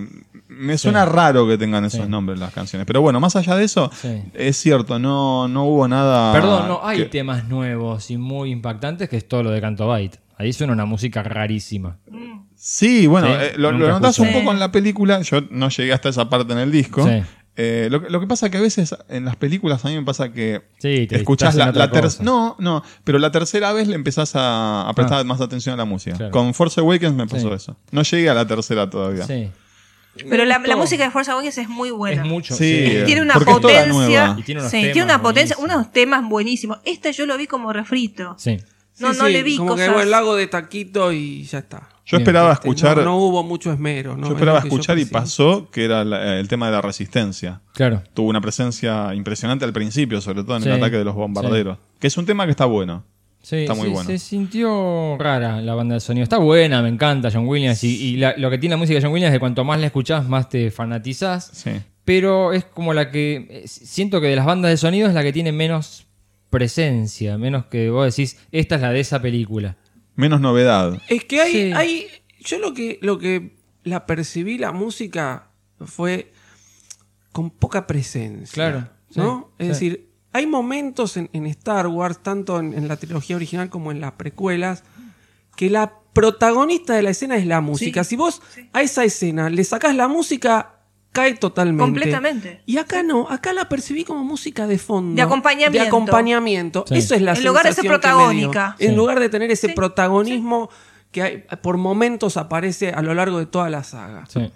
Me 0.49 0.77
suena 0.77 1.05
raro 1.07 1.49
que 1.49 1.57
tengan 1.57 1.85
esos 1.85 2.05
Sí. 2.05 2.11
nombres 2.11 2.39
las 2.39 2.53
canciones. 2.53 2.87
Pero 2.87 3.01
bueno, 3.01 3.21
más 3.21 3.37
allá 3.37 3.57
de 3.57 3.65
eso, 3.65 3.91
Sí. 4.01 4.23
es 4.35 4.57
cierto, 4.59 4.99
no, 4.99 5.49
no 5.49 5.65
hubo 5.65 5.89
nada. 5.89 6.33
Perdón, 6.35 6.69
no, 6.69 6.81
hay 6.87 6.99
que- 6.99 7.05
temas 7.07 7.49
nuevos 7.49 8.11
y 8.11 8.19
muy 8.19 8.51
impactantes 8.51 9.09
que 9.09 9.17
es 9.17 9.27
todo 9.27 9.43
lo 9.43 9.51
de 9.51 9.61
Canto 9.63 9.89
Byte. 9.89 10.19
Ahí 10.37 10.53
suena 10.53 10.73
una 10.73 10.85
música 10.85 11.23
rarísima. 11.23 11.97
Sí, 12.57 13.07
bueno, 13.07 13.29
Sí, 13.29 13.33
eh, 13.39 13.53
lo, 13.57 13.73
lo 13.73 13.89
notas 13.89 14.19
un 14.19 14.33
poco 14.33 14.53
en 14.53 14.59
la 14.59 14.71
película. 14.73 15.21
Yo 15.23 15.43
no 15.51 15.69
llegué 15.71 15.93
hasta 15.93 16.09
esa 16.09 16.29
parte 16.29 16.53
en 16.53 16.59
el 16.59 16.71
disco. 16.73 17.07
Eh, 17.57 17.87
lo, 17.91 18.03
que- 18.03 18.11
lo 18.11 18.19
que 18.21 18.27
pasa 18.27 18.51
que 18.51 18.57
a 18.59 18.61
veces 18.61 18.97
en 19.09 19.25
las 19.25 19.37
películas 19.37 19.85
a 19.85 19.89
mí 19.89 19.95
me 19.95 20.03
pasa 20.03 20.33
que 20.33 20.63
Sí, 20.79 21.07
te 21.07 21.17
escuchás 21.17 21.55
la, 21.55 21.65
en 21.65 21.71
otra 21.71 21.87
la 21.87 21.93
ter- 21.93 22.03
cosa. 22.03 22.23
No, 22.25 22.57
no, 22.59 22.83
pero 23.05 23.19
la 23.21 23.31
tercera 23.31 23.73
vez 23.73 23.87
le 23.87 23.95
empezás 23.95 24.35
a, 24.35 24.89
a 24.89 24.93
prestar 24.95 25.21
Ah. 25.21 25.25
más 25.25 25.41
atención 25.41 25.73
a 25.75 25.77
la 25.77 25.85
música. 25.85 26.17
Claro. 26.17 26.33
Con 26.33 26.53
Force 26.55 26.81
Awakens 26.81 27.15
me 27.15 27.27
pasó 27.29 27.49
Sí. 27.51 27.55
eso. 27.55 27.77
No 27.93 28.03
llegué 28.03 28.29
a 28.29 28.35
la 28.35 28.47
tercera 28.47 28.91
todavía. 28.91 29.25
Sí. 29.25 29.51
Pero 30.31 30.45
la, 30.45 30.59
música 30.77 31.05
de 31.05 31.11
Force 31.11 31.31
Awakens 31.31 31.59
es 31.59 31.69
muy 31.69 31.91
buena. 31.91 32.23
Es 32.23 32.29
mucho. 32.29 32.55
Sí, 32.55 32.65
sí. 32.65 32.97
eh, 32.99 33.03
Tiene 33.05 33.23
una 33.23 33.35
porque 33.35 33.51
es 33.51 33.61
toda 33.61 33.73
potencia. 33.73 33.93
nueva. 33.93 34.37
Y 34.39 34.43
tiene 34.43 34.61
unos 34.61 34.71
sí, 34.71 34.77
temas 34.81 34.93
tiene 34.93 35.05
una 35.05 35.23
potencia, 35.23 35.57
buenísimos. 35.57 35.77
unos 35.85 35.93
temas 35.93 36.29
buenísimos. 36.29 36.79
Este 36.85 37.13
yo 37.13 37.27
lo 37.27 37.37
vi 37.37 37.47
como 37.49 37.73
refrito. 37.73 38.35
Sí. 38.39 38.57
No, 39.01 39.13
Sí, 39.13 39.19
no 39.19 39.27
sí, 39.27 39.33
le 39.33 39.43
vi 39.43 39.57
como 39.57 39.71
cosas. 39.71 39.93
que 39.93 40.03
el 40.03 40.11
lago 40.11 40.37
de 40.37 40.47
taquito 40.47 41.13
y 41.13 41.43
ya 41.45 41.59
está. 41.59 41.89
Yo 42.07 42.19
Bien. 42.19 42.23
esperaba 42.23 42.53
Este, 42.53 42.69
escuchar. 42.69 42.97
No, 42.99 43.05
no 43.05 43.17
hubo 43.19 43.43
mucho 43.43 43.73
esmero. 43.73 44.17
¿no? 44.17 44.27
yo 44.29 44.33
esperaba 44.35 44.59
Es 44.59 44.65
yo 44.65 44.69
escuchar 44.69 44.99
y 44.99 45.07
pasó 45.07 45.71
que 45.71 45.85
era 45.87 46.05
la- 46.05 46.39
el 46.39 46.49
tema 46.49 46.67
de 46.67 46.73
la 46.73 46.83
resistencia. 46.83 47.61
Claro. 47.73 48.03
Tuvo 48.13 48.29
una 48.29 48.41
presencia 48.43 49.15
impresionante 49.15 49.65
al 49.65 49.73
principio, 49.73 50.21
sobre 50.21 50.43
todo 50.45 50.57
en 50.57 50.63
Sí, 50.65 50.69
el 50.69 50.75
ataque 50.77 50.99
de 50.99 51.05
los 51.05 51.15
bombarderos. 51.15 51.79
Que 51.99 52.07
es 52.09 52.17
un 52.19 52.27
tema 52.27 52.45
que 52.45 52.51
está 52.51 52.67
bueno. 52.67 53.05
Sí, 53.43 53.57
Está 53.57 53.75
muy 53.75 53.89
sí, 53.89 53.93
bueno. 53.93 54.09
Se 54.11 54.19
sintió 54.19 55.17
rara 55.19 55.61
la 55.61 55.75
banda 55.75 55.95
de 55.95 56.01
sonido. 56.01 56.25
Está 56.25 56.39
buena, 56.39 56.81
me 56.83 56.89
encanta 56.89 57.31
John 57.33 57.47
Williams. 57.47 57.83
Y, 57.85 57.95
y 57.95 58.17
la- 58.17 58.35
lo 58.39 58.51
que 58.51 58.57
tiene 58.59 58.75
la 58.75 58.79
música 58.79 58.99
de 58.99 59.05
John 59.05 59.13
Williams 59.13 59.33
es 59.33 59.37
que 59.37 59.41
cuanto 59.41 59.65
más 59.65 59.79
la 59.81 59.87
escuchás, 59.87 60.27
más 60.29 60.49
te 60.49 60.71
fanatizás. 60.71 61.51
Sí. 61.53 61.71
Pero 62.07 62.53
es 62.53 62.65
como 62.67 62.93
la 62.95 63.11
que. 63.11 63.47
eh, 63.51 63.63
Siento 63.67 64.21
que 64.21 64.27
de 64.29 64.37
las 64.37 64.45
bandas 64.47 64.71
de 64.71 64.77
sonido 64.77 65.09
es 65.09 65.15
la 65.15 65.23
que 65.23 65.33
tiene 65.33 65.53
menos 65.53 66.07
presencia. 66.51 67.37
Menos 67.37 67.67
que 67.67 67.91
vos 67.91 68.07
decís, 68.07 68.39
esta 68.53 68.77
es 68.77 68.81
la 68.81 68.93
de 68.93 69.01
esa 69.01 69.21
película. 69.21 69.77
Menos 70.17 70.41
novedad. 70.41 71.01
Es 71.09 71.25
que 71.25 71.41
hay, 71.41 71.53
Sí. 71.53 71.73
hay 71.73 72.07
yo 72.41 72.59
lo 72.59 72.75
que 72.75 72.99
lo 73.03 73.19
que 73.19 73.57
la 73.83 74.07
percibí 74.07 74.59
la 74.59 74.73
música 74.73 75.49
fue 75.85 76.33
con 77.33 77.51
poca 77.51 77.87
presencia. 77.87 78.55
Claro, 78.55 78.89
¿No? 79.17 79.53
sí, 79.59 79.67
es 79.67 79.79
sí. 79.79 79.89
decir, 79.91 80.09
hay 80.33 80.47
momentos 80.47 81.17
en, 81.17 81.29
en 81.33 81.47
Star 81.47 81.87
Wars, 81.89 82.23
tanto 82.23 82.59
en, 82.61 82.73
en 82.75 82.87
la 82.89 82.97
trilogía 82.97 83.37
original 83.37 83.71
como 83.71 83.91
en 83.93 84.01
las 84.01 84.13
precuelas, 84.13 84.85
que 85.57 85.69
la 85.71 85.95
protagonista 86.13 86.95
de 86.95 87.03
la 87.03 87.11
escena 87.11 87.37
es 87.37 87.47
la 87.47 87.61
música. 87.61 88.05
Si 88.05 88.15
vos 88.17 88.41
a 88.73 88.83
esa 88.83 89.05
escena 89.05 89.51
le 89.51 89.65
sacás 89.65 89.97
la 89.97 90.07
música, 90.07 90.74
cae 91.15 91.33
totalmente. 91.37 91.83
Completamente. 91.83 92.61
Y 92.67 92.77
acá 92.77 93.03
no, 93.03 93.27
acá 93.31 93.55
la 93.55 93.69
percibí 93.71 94.05
como 94.05 94.23
música 94.25 94.67
de 94.67 94.77
fondo. 94.77 95.17
De 95.17 95.23
acompañamiento. 95.23 95.81
De 95.83 95.87
acompañamiento. 95.89 96.85
Sí. 96.87 96.97
Eso 96.97 97.15
es 97.15 97.23
la 97.23 97.33
En 97.33 97.45
lugar 97.45 97.65
de 97.65 97.73
ser 97.73 97.87
protagónica. 97.87 98.77
En 98.79 98.91
Sí. 98.91 98.97
lugar 98.97 99.19
de 99.21 99.31
tener 99.31 99.51
ese 99.51 99.69
Sí, 99.69 99.73
protagonismo 99.75 100.69
que 101.11 101.23
hay- 101.23 101.45
por 101.63 101.79
momentos 101.79 102.37
aparece 102.37 102.91
a 102.91 103.01
lo 103.01 103.15
largo 103.15 103.39
de 103.39 103.47
toda 103.47 103.71
la 103.71 103.83
saga. 103.85 104.25
Sí. 104.29 104.51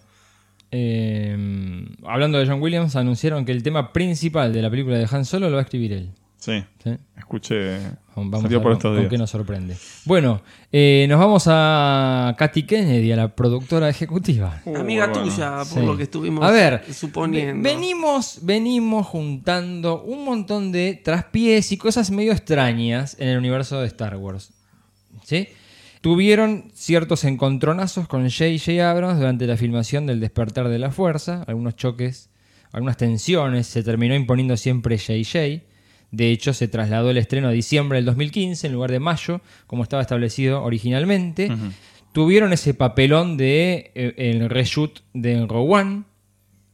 Eh, 0.71 1.87
hablando 2.05 2.39
de 2.39 2.47
John 2.47 2.61
Williams, 2.61 2.95
anunciaron 2.97 3.45
que 3.45 3.53
el 3.53 3.63
tema 3.63 3.93
principal 3.93 4.53
de 4.53 4.61
la 4.61 4.69
película 4.69 4.99
de 4.99 5.09
Han 5.11 5.25
Solo 5.25 5.49
lo 5.49 5.55
va 5.55 5.61
a 5.63 5.65
escribir 5.65 5.93
él. 5.93 6.11
Sí. 6.39 6.65
¿Sí? 6.85 6.91
Escuché. 7.17 7.79
Vamos 8.15 8.45
a 8.45 8.49
ver 8.49 8.59
por 8.59 8.63
con- 8.63 8.73
estos 8.73 8.91
con 8.93 8.99
días. 9.01 9.11
qué 9.11 9.19
nos 9.19 9.31
sorprende. 9.31 9.77
Bueno, 10.05 10.41
eh, 10.73 11.07
nos 11.09 11.19
vamos 11.19 11.45
a 11.49 12.35
Katy 12.39 12.63
Kennedy, 12.65 13.13
a 13.13 13.17
la 13.17 13.29
productora 13.35 13.89
ejecutiva. 13.89 14.61
Uh, 14.65 14.77
Amiga 14.77 15.09
bueno. 15.09 15.23
tuya, 15.25 15.57
por 15.59 15.67
Sí. 15.81 15.87
lo 15.87 15.97
que 15.97 16.05
estuvimos 16.05 16.45
A 16.45 16.51
ver, 16.51 16.83
suponiendo. 16.93 17.63
ve- 17.63 17.75
venimos, 17.75 18.39
venimos 18.43 19.07
juntando 19.07 20.03
un 20.03 20.25
montón 20.25 20.73
de 20.73 20.95
traspiés 21.05 21.71
y 21.73 21.77
cosas 21.77 22.11
medio 22.11 22.33
extrañas 22.33 23.17
en 23.19 23.29
el 23.29 23.39
universo 23.39 23.81
de 23.81 23.87
Star 23.89 24.17
Wars. 24.17 24.53
¿Sí? 25.25 25.49
Tuvieron 26.01 26.71
ciertos 26.75 27.25
encontronazos 27.25 28.07
con 28.07 28.23
J.J. 28.31 28.89
Abrams 28.89 29.19
durante 29.19 29.47
la 29.47 29.57
filmación 29.57 30.07
del 30.07 30.21
Despertar 30.21 30.69
de 30.69 30.79
la 30.79 30.91
Fuerza, 30.93 31.43
algunos 31.49 31.75
choques, 31.77 32.31
algunas 32.73 32.97
tensiones, 32.97 33.67
se 33.67 33.83
terminó 33.83 34.15
imponiendo 34.15 34.57
siempre 34.57 34.97
J.J. 34.99 35.65
De 36.11 36.31
hecho, 36.31 36.55
se 36.55 36.69
trasladó 36.69 37.11
el 37.11 37.19
estreno 37.19 37.49
a 37.49 37.53
diciembre 37.53 37.99
del 37.99 38.07
2015 38.07 38.67
en 38.67 38.73
lugar 38.73 38.91
de 38.91 39.01
mayo, 39.01 39.41
como 39.67 39.83
estaba 39.83 40.03
establecido 40.03 40.63
originalmente. 40.63 41.51
Tuvieron 42.13 42.53
ese 42.53 42.73
papelón 42.75 43.37
de 43.37 43.93
eh, 43.95 44.15
el 44.17 44.49
reshoot 44.49 45.03
de 45.13 45.47
Rogue 45.47 45.75
One 45.75 46.03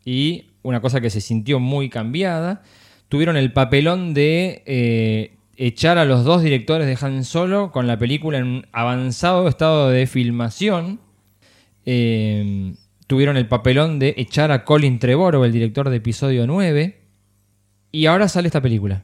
y 0.04 0.44
una 0.62 0.80
cosa 0.80 1.00
que 1.00 1.10
se 1.10 1.20
sintió 1.20 1.58
muy 1.58 1.88
cambiada. 1.88 2.62
Tuvieron 3.08 3.36
el 3.36 3.52
papelón 3.52 4.14
de 4.14 4.62
eh, 4.66 5.36
echar 5.56 5.98
a 5.98 6.04
los 6.04 6.24
dos 6.24 6.42
directores 6.42 6.86
de 6.86 7.06
Han 7.06 7.24
Solo 7.24 7.72
con 7.72 7.86
la 7.86 7.98
película 7.98 8.38
en 8.38 8.44
un 8.44 8.66
avanzado 8.72 9.48
estado 9.48 9.90
de 9.90 10.06
filmación. 10.06 11.00
Eh, 11.86 12.74
tuvieron 13.06 13.36
el 13.36 13.46
papelón 13.46 13.98
de 13.98 14.14
echar 14.16 14.50
a 14.52 14.64
Colin 14.64 14.98
Trevorrow, 14.98 15.44
el 15.44 15.52
director 15.52 15.90
de 15.90 15.96
episodio 15.96 16.46
9. 16.46 17.00
Y 17.92 18.06
ahora 18.06 18.28
sale 18.28 18.48
esta 18.48 18.60
película, 18.60 19.02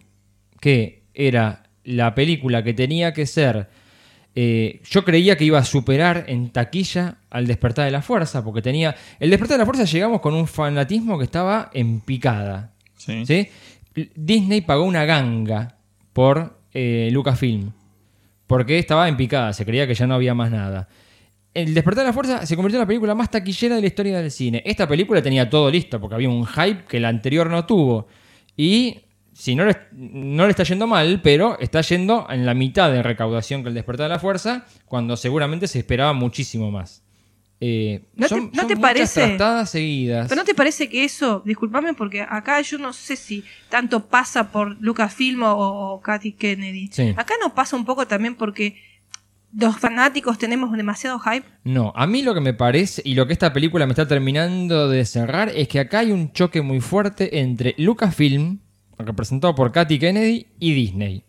que 0.61 1.03
era 1.15 1.65
la 1.85 2.15
película 2.15 2.63
que 2.63 2.75
tenía 2.75 3.13
que 3.13 3.27
ser... 3.27 3.69
eh, 4.35 4.81
yo 4.89 5.05
creía 5.05 5.37
que 5.37 5.45
iba 5.45 5.59
a 5.59 5.65
superar 5.65 6.25
en 6.29 6.51
taquilla 6.51 7.17
al 7.31 7.47
despertar 7.47 7.87
de 7.87 7.91
la 7.91 8.03
fuerza, 8.03 8.45
porque 8.45 8.63
tenía... 8.63 8.95
El 9.19 9.31
despertar 9.31 9.57
de 9.57 9.63
la 9.63 9.67
fuerza 9.67 9.85
llegamos 9.85 10.21
con 10.21 10.35
un 10.35 10.47
fanatismo 10.47 11.19
que 11.19 11.25
estaba 11.25 11.71
en 11.73 12.01
picada. 12.01 12.73
Sí. 12.97 13.27
¿sí? 13.27 13.49
Disney 14.15 14.61
pagó 14.61 14.85
una 14.85 15.05
ganga 15.05 15.77
por 16.13 16.61
eh, 16.73 17.09
Lucasfilm, 17.13 17.73
porque 18.47 18.79
estaba 18.79 19.09
en 19.09 19.17
picada, 19.17 19.53
se 19.53 19.65
creía 19.65 19.87
que 19.87 19.95
ya 19.95 20.07
no 20.07 20.15
había 20.15 20.35
más 20.35 20.51
nada. 20.51 20.89
El 21.53 21.75
Despertar 21.75 22.05
de 22.05 22.09
la 22.09 22.13
Fuerza 22.13 22.47
se 22.47 22.55
convirtió 22.55 22.79
en 22.79 22.83
la 22.83 22.87
película 22.87 23.15
más 23.15 23.31
taquillera 23.31 23.75
de 23.75 23.81
la 23.81 23.87
historia 23.89 24.21
del 24.21 24.31
cine. 24.31 24.63
Esta 24.65 24.87
película 24.87 25.21
tenía 25.21 25.51
todo 25.51 25.69
listo 25.71 26.01
porque 26.01 26.15
había 26.15 26.29
un 26.29 26.47
hype 26.47 26.85
que 26.85 27.01
la 27.01 27.09
anterior 27.09 27.51
no 27.51 27.67
tuvo. 27.67 28.07
Y 28.57 29.01
si 29.41 29.55
no 29.55 29.65
le, 29.65 29.77
no 29.93 30.45
le 30.45 30.51
está 30.51 30.65
yendo 30.65 30.87
mal, 30.87 31.21
pero 31.23 31.59
está 31.61 31.81
yendo 31.81 32.27
en 32.31 32.45
la 32.45 32.53
mitad 32.55 32.91
de 32.93 33.03
recaudación 33.03 33.63
que 33.63 33.69
el 33.71 33.75
Despertar 33.75 34.05
de 34.09 34.15
la 34.15 34.19
Fuerza, 34.21 34.67
cuando 34.85 35.17
seguramente 35.17 35.67
se 35.67 35.79
esperaba 35.79 36.13
muchísimo 36.13 36.71
más. 36.71 37.03
Eh, 37.63 38.05
¿No 38.15 38.27
te- 38.27 38.35
no 38.41 38.51
son 38.55 38.67
te 38.69 38.77
parece? 38.77 39.37
seguidas. 39.67 40.29
Pero 40.29 40.41
¿no 40.41 40.45
te 40.47 40.55
parece 40.55 40.89
que 40.89 41.05
eso, 41.05 41.43
discúlpame 41.45 41.93
porque 41.95 42.23
acá 42.23 42.61
yo 42.63 42.79
no 42.79 42.93
sé 42.93 43.17
si 43.17 43.45
tanto 43.69 44.07
pasa 44.07 44.51
por 44.51 44.77
Lucasfilm 44.81 45.43
o, 45.43 45.93
o 45.95 46.01
Katy 46.01 46.33
Kennedy. 46.33 46.89
Sí. 46.93 47.13
Acá 47.17 47.35
no 47.43 47.55
pasa 47.55 47.77
un 47.77 47.85
poco 47.85 48.07
también 48.07 48.35
porque 48.35 48.77
los 49.57 49.77
fanáticos 49.79 50.39
tenemos 50.39 50.73
demasiado 50.77 51.19
hype. 51.19 51.45
No, 51.65 51.93
a 51.97 52.07
mí 52.07 52.23
lo 52.23 52.33
que 52.35 52.41
me 52.41 52.55
parece 52.55 53.03
y 53.05 53.15
lo 53.15 53.27
que 53.27 53.33
esta 53.35 53.53
película 53.53 53.85
me 53.87 53.93
está 53.93 54.07
terminando 54.09 54.89
de 54.89 55.05
cerrar 55.05 55.51
es 55.55 55.67
que 55.69 55.81
acá 55.81 55.99
hay 55.99 56.13
un 56.13 56.33
choque 56.33 56.63
muy 56.63 56.81
fuerte 56.81 57.41
entre 57.41 57.75
Lucasfilm, 57.77 58.61
representado 59.07 59.55
por 59.55 59.73
Katy 59.73 59.99
Kennedy, 59.99 60.47
y 60.59 60.75
Disney. 60.75 61.25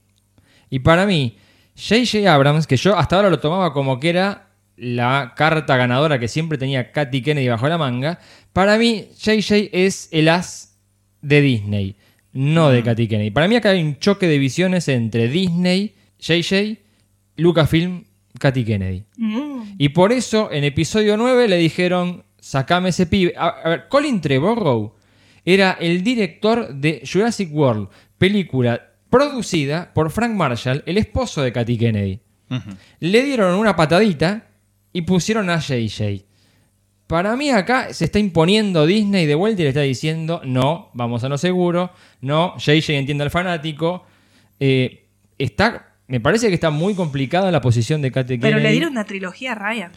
Y 0.70 0.80
para 0.80 1.06
mí, 1.06 1.36
J.J. 1.76 2.34
Abrams, 2.34 2.68
que 2.68 2.78
yo 2.78 2.98
hasta 2.98 3.16
ahora 3.16 3.30
lo 3.30 3.40
tomaba 3.40 3.74
como 3.74 4.00
que 4.00 4.10
era 4.10 4.48
la 4.78 5.34
carta 5.36 5.78
ganadora 5.78 6.20
que 6.20 6.28
siempre 6.28 6.58
tenía 6.58 6.92
Katy 6.92 7.22
Kennedy 7.22 7.48
bajo 7.48 7.68
la 7.68 7.78
manga, 7.78 8.20
para 8.54 8.78
mí 8.78 9.08
J.J. 9.24 9.70
es 9.72 10.10
el 10.12 10.30
as 10.30 10.78
de 11.22 11.42
Disney, 11.42 11.96
no 12.34 12.70
de 12.70 12.84
Katy 12.84 13.08
Kennedy. 13.08 13.32
Para 13.32 13.48
mí 13.48 13.56
acá 13.56 13.70
hay 13.70 13.84
un 13.84 14.00
choque 14.00 14.28
de 14.28 14.40
visiones 14.40 14.88
entre 14.88 15.28
Disney, 15.28 15.96
J.J., 16.20 16.80
Lucasfilm, 17.38 18.06
Katy 18.40 18.64
Kennedy. 18.64 19.04
Y 19.78 19.90
por 19.90 20.12
eso 20.12 20.52
en 20.52 20.64
episodio 20.64 21.18
9 21.18 21.48
le 21.48 21.58
dijeron, 21.58 22.24
sacame 22.40 22.90
ese 22.90 23.06
pibe. 23.06 23.34
A, 23.38 23.48
a 23.48 23.70
ver, 23.70 23.88
Colin 23.88 24.22
Trevorrow 24.22 24.96
era 25.46 25.78
el 25.80 26.04
director 26.04 26.74
de 26.74 27.02
Jurassic 27.10 27.54
World, 27.54 27.90
película 28.18 28.92
producida 29.10 29.94
por 29.94 30.12
Frank 30.12 30.34
Marshall, 30.34 30.84
el 30.86 30.98
esposo 30.98 31.42
de 31.42 31.52
Katy 31.52 31.78
Kennedy. 31.78 32.20
Le 33.00 33.24
dieron 33.24 33.56
una 33.56 33.76
patadita 33.76 34.48
y 34.92 35.04
pusieron 35.04 35.50
a 35.50 35.60
JJ. 35.60 36.26
Para 37.08 37.36
mí 37.36 37.50
acá 37.50 37.94
se 37.94 38.06
está 38.06 38.20
imponiendo 38.20 38.86
Disney 38.86 39.26
de 39.26 39.36
vuelta 39.36 39.62
y 39.62 39.64
le 39.64 39.70
está 39.70 39.82
diciendo, 39.82 40.42
no, 40.46 40.90
vamos 40.94 41.24
a 41.24 41.30
lo 41.30 41.38
seguro, 41.38 41.92
no, 42.22 42.56
JJ 42.58 42.90
entiende 42.92 43.24
al 43.24 43.32
fanático. 43.32 44.06
Eh, 44.60 45.08
está, 45.38 45.96
me 46.08 46.20
parece 46.20 46.48
que 46.48 46.54
está 46.54 46.70
muy 46.70 46.94
complicada 46.94 47.52
la 47.52 47.62
posición 47.62 48.02
de 48.02 48.12
Katy 48.12 48.36
Kennedy. 48.36 48.54
Pero 48.54 48.64
le 48.64 48.72
dieron 48.72 48.92
una 48.92 49.06
trilogía 49.06 49.54
a 49.54 49.56
Ryan. 49.56 49.92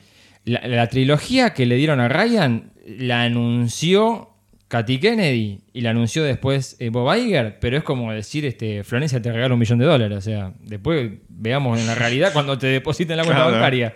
La, 0.44 0.66
la 0.66 0.88
trilogía 0.88 1.54
que 1.54 1.66
le 1.66 1.76
dieron 1.76 2.00
a 2.00 2.08
Ryan 2.08 2.72
la 2.86 3.22
anunció 3.22 4.33
Katy 4.74 4.98
Kennedy 4.98 5.60
y 5.72 5.82
la 5.82 5.90
anunció 5.90 6.24
después 6.24 6.74
eh, 6.80 6.88
Bob 6.88 7.14
Iger, 7.14 7.58
pero 7.60 7.76
es 7.76 7.84
como 7.84 8.12
decir, 8.12 8.44
este, 8.44 8.82
Florencia 8.82 9.22
te 9.22 9.30
regala 9.30 9.54
un 9.54 9.60
millón 9.60 9.78
de 9.78 9.84
dólares. 9.84 10.18
O 10.18 10.20
sea, 10.20 10.52
después 10.62 11.12
veamos 11.28 11.78
en 11.78 11.86
la 11.86 11.94
realidad 11.94 12.32
cuando 12.32 12.58
te 12.58 12.66
depositen 12.66 13.16
la 13.16 13.22
cuenta 13.22 13.42
Claro. 13.42 13.52
bancaria. 13.56 13.94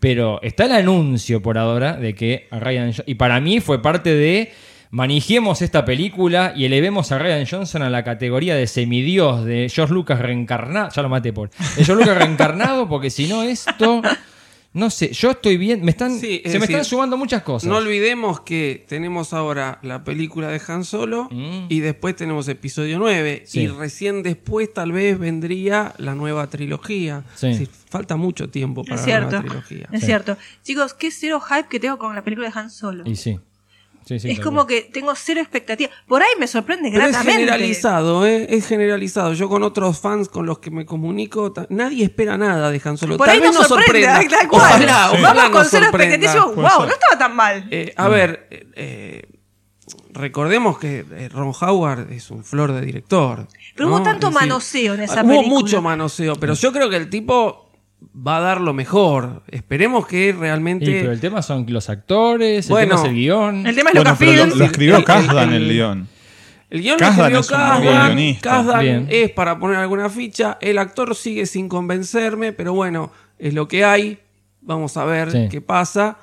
Pero 0.00 0.40
está 0.42 0.64
el 0.64 0.72
anuncio 0.72 1.42
por 1.42 1.58
ahora 1.58 1.92
de 1.98 2.14
que 2.14 2.48
a 2.50 2.58
Ryan 2.58 2.92
Y 3.04 3.16
para 3.16 3.38
mí 3.40 3.60
fue 3.60 3.82
parte 3.82 4.14
de. 4.14 4.50
Manijemos 4.90 5.60
esta 5.60 5.84
película 5.84 6.52
y 6.56 6.64
elevemos 6.64 7.12
a 7.12 7.18
Ryan 7.18 7.44
Johnson 7.50 7.82
a 7.82 7.90
la 7.90 8.02
categoría 8.04 8.54
de 8.54 8.66
semidios 8.66 9.44
de 9.44 9.68
George 9.68 9.92
Lucas 9.92 10.20
reencarnado. 10.20 10.88
Ya 10.94 11.02
lo 11.02 11.10
maté 11.10 11.34
por. 11.34 11.50
De 11.76 11.84
George 11.84 12.02
Lucas 12.04 12.16
reencarnado, 12.16 12.88
porque 12.88 13.10
si 13.10 13.26
no, 13.26 13.42
esto. 13.42 14.00
No 14.74 14.90
sé, 14.90 15.12
yo 15.12 15.30
estoy 15.30 15.56
bien. 15.56 15.82
Me 15.84 15.92
están, 15.92 16.18
Sí, 16.18 16.42
es 16.44 16.50
se 16.52 16.58
me 16.58 16.62
decir, 16.66 16.76
están 16.76 16.84
sumando 16.84 17.16
muchas 17.16 17.42
cosas. 17.42 17.68
No 17.70 17.76
olvidemos 17.76 18.40
que 18.40 18.84
tenemos 18.88 19.32
ahora 19.32 19.78
la 19.82 20.02
película 20.04 20.48
de 20.48 20.60
Han 20.66 20.84
Solo 20.84 21.28
y 21.68 21.80
después 21.80 22.16
tenemos 22.16 22.48
episodio 22.48 22.98
9 22.98 23.42
Mm. 23.44 23.46
Sí. 23.46 23.60
y 23.60 23.66
recién 23.68 24.22
después 24.24 24.72
tal 24.74 24.90
vez 24.92 25.18
vendría 25.18 25.94
la 25.98 26.14
nueva 26.16 26.48
trilogía. 26.48 27.22
Sí. 27.36 27.46
Es 27.48 27.58
decir, 27.60 27.74
falta 27.88 28.16
mucho 28.16 28.48
tiempo 28.50 28.82
para 28.84 28.96
Es 28.96 29.00
la 29.02 29.04
cierto. 29.06 29.30
nueva 29.42 29.44
trilogía. 29.64 29.88
Es 29.92 30.04
cierto. 30.04 30.36
Chicos, 30.64 30.92
qué 30.94 31.10
cero 31.12 31.40
hype 31.40 31.68
que 31.68 31.78
tengo 31.78 31.96
con 31.98 32.14
la 32.14 32.22
película 32.24 32.50
de 32.50 32.58
Han 32.58 32.70
Solo. 32.70 33.04
Y 33.06 33.14
sí. 33.16 33.38
Sí, 34.06 34.18
sí, 34.20 34.30
es 34.30 34.40
como 34.40 34.66
que 34.66 34.82
tengo 34.82 35.14
cero 35.16 35.40
expectativa. 35.40 35.90
Por 36.06 36.22
ahí 36.22 36.28
me 36.38 36.46
sorprende 36.46 36.90
Pero 36.92 37.04
es 37.04 37.10
gratamente. 37.12 37.40
generalizado, 37.40 38.26
¿eh? 38.26 38.46
es 38.50 38.66
generalizado. 38.66 39.32
Yo 39.32 39.48
con 39.48 39.62
otros 39.62 39.98
fans 40.00 40.28
con 40.28 40.44
los 40.46 40.58
que 40.58 40.70
me 40.70 40.84
comunico, 40.84 41.52
nadie 41.70 42.04
espera 42.04 42.36
nada 42.36 42.70
de 42.70 42.80
Han 42.84 42.98
Solo. 42.98 43.16
Por 43.16 43.26
Tal 43.26 43.36
ahí 43.36 43.40
vez 43.40 43.54
nos 43.54 43.66
sorprende, 43.66 44.06
sorprenda. 44.06 44.36
tal 44.38 44.48
cual. 44.48 44.62
Ojalá, 44.62 45.08
Sí. 45.10 45.16
ojalá 45.18 45.34
Vamos 45.44 45.50
con 45.50 45.64
cero 45.66 45.86
sorprenda. 45.90 46.14
expectativa 46.16 46.44
wow, 46.54 46.86
no 46.86 46.92
estaba 46.92 47.18
tan 47.18 47.34
mal. 47.36 47.66
Eh, 47.70 47.92
a 47.96 48.08
ver, 48.08 48.46
eh, 48.50 48.66
eh, 48.76 49.22
recordemos 50.12 50.78
que 50.78 51.04
Ron 51.32 51.52
Howard 51.60 52.12
es 52.12 52.30
un 52.30 52.44
flor 52.44 52.72
de 52.72 52.80
director. 52.82 53.48
Pero 53.74 53.88
¿no? 53.88 53.96
hubo 53.96 54.02
tanto 54.04 54.28
Es 54.28 54.34
decir, 54.34 54.48
manoseo 54.48 54.94
en 54.94 55.02
esa 55.02 55.22
hubo 55.22 55.28
película. 55.30 55.48
mucho 55.48 55.82
manoseo, 55.82 56.36
pero 56.36 56.54
yo 56.54 56.72
creo 56.72 56.88
que 56.90 56.96
el 56.96 57.10
tipo 57.10 57.63
va 58.14 58.38
a 58.38 58.40
dar 58.40 58.60
lo 58.60 58.72
mejor. 58.72 59.42
Esperemos 59.48 60.06
que 60.06 60.32
realmente. 60.38 60.84
Y, 60.90 61.00
pero 61.00 61.12
el 61.12 61.20
tema 61.20 61.42
son 61.42 61.66
los 61.68 61.88
actores, 61.88 62.68
Bueno. 62.68 62.82
el 62.84 62.88
tema 62.90 63.02
es 63.02 63.08
el 63.08 63.14
guion. 63.16 63.66
El 63.66 63.74
tema 63.76 63.90
es 63.90 63.96
Bueno, 63.96 64.16
pero 64.18 64.46
lo, 64.46 64.54
lo 64.56 64.64
escribió 64.64 64.94
El- 64.96 65.00
el- 65.00 65.04
Kasdan 65.06 65.52
el- 65.52 65.62
el 65.62 65.68
guion. 65.72 66.08
El 66.70 66.82
guion 66.82 66.98
lo 67.00 67.06
escribió 67.06 67.40
es 67.40 67.46
Kasdan. 68.40 68.80
Bien. 68.80 69.06
es 69.10 69.30
para 69.30 69.58
poner 69.58 69.76
alguna 69.76 70.08
ficha. 70.10 70.58
El 70.60 70.78
actor 70.78 71.14
sigue 71.14 71.46
sin 71.46 71.68
convencerme, 71.68 72.52
pero 72.52 72.72
bueno, 72.74 73.12
es 73.38 73.54
lo 73.54 73.68
que 73.68 73.84
hay. 73.84 74.18
Vamos 74.60 74.96
a 74.96 75.04
ver 75.04 75.30
Sí. 75.30 75.48
qué 75.50 75.60
pasa. 75.60 76.18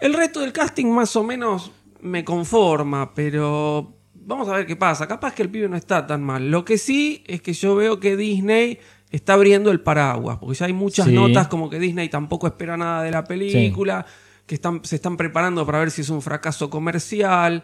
El 0.00 0.14
resto 0.14 0.40
del 0.40 0.52
casting 0.52 0.86
más 0.86 1.14
o 1.16 1.22
menos 1.22 1.70
me 2.00 2.24
conforma, 2.24 3.14
pero 3.14 3.94
vamos 4.14 4.48
a 4.48 4.52
ver 4.52 4.66
qué 4.66 4.76
pasa. 4.76 5.06
Capaz 5.06 5.34
que 5.34 5.42
el 5.42 5.48
pibe 5.50 5.68
no 5.68 5.76
está 5.76 6.06
tan 6.06 6.22
mal. 6.22 6.50
Lo 6.50 6.64
que 6.64 6.76
sí 6.78 7.22
es 7.26 7.40
que 7.42 7.52
yo 7.52 7.76
veo 7.76 8.00
que 8.00 8.16
Disney 8.16 8.78
está 9.10 9.34
abriendo 9.34 9.70
el 9.70 9.80
paraguas, 9.80 10.38
porque 10.38 10.58
ya 10.58 10.66
hay 10.66 10.72
muchas 10.72 11.06
Sí. 11.06 11.12
notas 11.12 11.48
como 11.48 11.70
que 11.70 11.78
Disney 11.78 12.08
tampoco 12.08 12.46
espera 12.46 12.76
nada 12.76 13.02
de 13.02 13.10
la 13.10 13.24
película, 13.24 14.04
que 14.46 14.54
están, 14.56 14.80
se 14.84 14.96
están 14.96 15.16
preparando 15.16 15.64
para 15.66 15.78
ver 15.80 15.90
si 15.90 16.02
es 16.02 16.08
un 16.10 16.22
fracaso 16.22 16.70
comercial, 16.70 17.62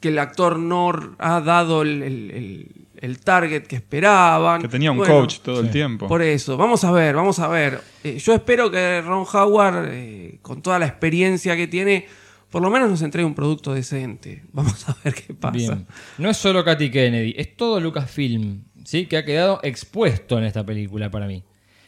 que 0.00 0.08
el 0.08 0.18
actor 0.18 0.58
no 0.58 0.90
ha 1.18 1.40
dado 1.42 1.82
el, 1.82 2.02
el- 2.02 2.30
el- 2.30 2.86
el 2.96 3.18
target 3.20 3.62
que 3.66 3.76
esperaban. 3.76 4.60
Que 4.62 4.68
tenía 4.68 4.90
un 4.92 4.98
Bueno, 4.98 5.14
coach 5.14 5.38
todo 5.40 5.60
el 5.60 5.70
tiempo. 5.70 6.06
por 6.08 6.20
eso, 6.22 6.56
vamos 6.56 6.84
a 6.84 6.90
ver, 6.90 7.14
vamos 7.14 7.38
a 7.38 7.48
ver. 7.48 7.80
Eh, 8.04 8.18
yo 8.18 8.34
espero 8.34 8.70
que 8.70 9.00
Ron 9.02 9.26
Howard, 9.30 9.88
eh, 9.90 10.38
con 10.42 10.62
toda 10.62 10.78
la 10.78 10.86
experiencia 10.86 11.54
que 11.56 11.66
tiene, 11.66 12.06
por 12.50 12.60
lo 12.62 12.70
menos 12.70 12.90
nos 12.90 13.02
entregue 13.02 13.24
un 13.26 13.34
producto 13.34 13.72
decente. 13.74 14.42
Vamos 14.52 14.88
a 14.88 14.96
ver 15.04 15.14
qué 15.14 15.32
pasa. 15.34 15.56
Bien. 15.56 15.86
No 16.18 16.28
es 16.30 16.36
solo 16.36 16.64
Katy 16.64 16.90
Kennedy, 16.90 17.34
es 17.36 17.56
todo 17.56 17.78
Lucasfilm, 17.80 18.64
¿sí? 18.84 19.06
Que 19.06 19.16
ha 19.16 19.24
quedado 19.24 19.60
expuesto 19.62 20.38
en 20.38 20.44
esta 20.44 20.64
película 20.64 21.10
para 21.10 21.26
mí. 21.26 21.42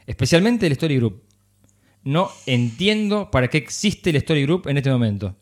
Especialmente 0.07 0.67
el 0.67 0.73
Story 0.73 0.97
Group. 0.97 1.23
No 2.05 2.31
entiendo 2.47 3.31
para 3.31 3.49
qué 3.49 3.59
existe 3.59 4.11
el 4.11 4.17
Story 4.17 4.43
Group 4.45 4.69
en 4.69 4.77
este 4.77 4.91
momento. 4.91 5.37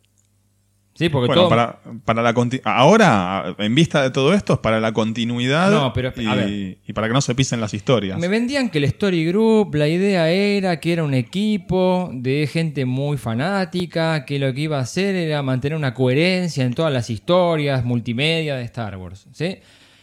Sí, 0.94 1.08
porque 1.08 1.28
Bueno, 1.28 1.42
todo. 1.42 1.48
para, 1.48 1.80
para 2.04 2.20
la 2.20 2.34
ahora, 2.64 3.54
en 3.58 3.74
vista 3.74 4.02
de 4.02 4.10
todo 4.10 4.34
esto, 4.34 4.54
es 4.54 4.58
para 4.58 4.80
la 4.80 4.92
continuidad 4.92 5.70
No, 5.70 5.94
pero, 5.94 6.10
a 6.14 6.20
y, 6.20 6.26
ver. 6.26 6.78
y 6.86 6.92
para 6.92 7.06
que 7.06 7.14
no 7.14 7.22
se 7.22 7.34
pisen 7.34 7.58
las 7.58 7.72
historias. 7.72 8.18
Me 8.18 8.28
vendían 8.28 8.68
que 8.68 8.76
el 8.78 8.84
Story 8.84 9.24
Group, 9.24 9.74
la 9.76 9.88
idea 9.88 10.28
era 10.30 10.78
que 10.78 10.92
era 10.92 11.02
un 11.02 11.14
equipo 11.14 12.10
de 12.12 12.46
gente 12.52 12.84
muy 12.84 13.16
fanática, 13.16 14.26
que 14.26 14.38
lo 14.38 14.52
que 14.52 14.60
iba 14.62 14.76
a 14.76 14.82
hacer 14.82 15.14
era 15.14 15.42
mantener 15.42 15.78
una 15.78 15.94
coherencia 15.94 16.64
en 16.66 16.74
todas 16.74 16.92
las 16.92 17.08
historias 17.08 17.82
multimedia 17.82 18.56
de 18.56 18.64
Star 18.64 18.96
Wars. 18.98 19.26
¿sí? 19.32 19.56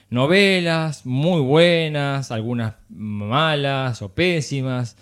Novelas 0.09 1.05
muy 1.05 1.41
buenas, 1.41 2.31
algunas 2.31 2.75
malas 2.89 4.01
o 4.01 4.13
pésimas, 4.13 4.95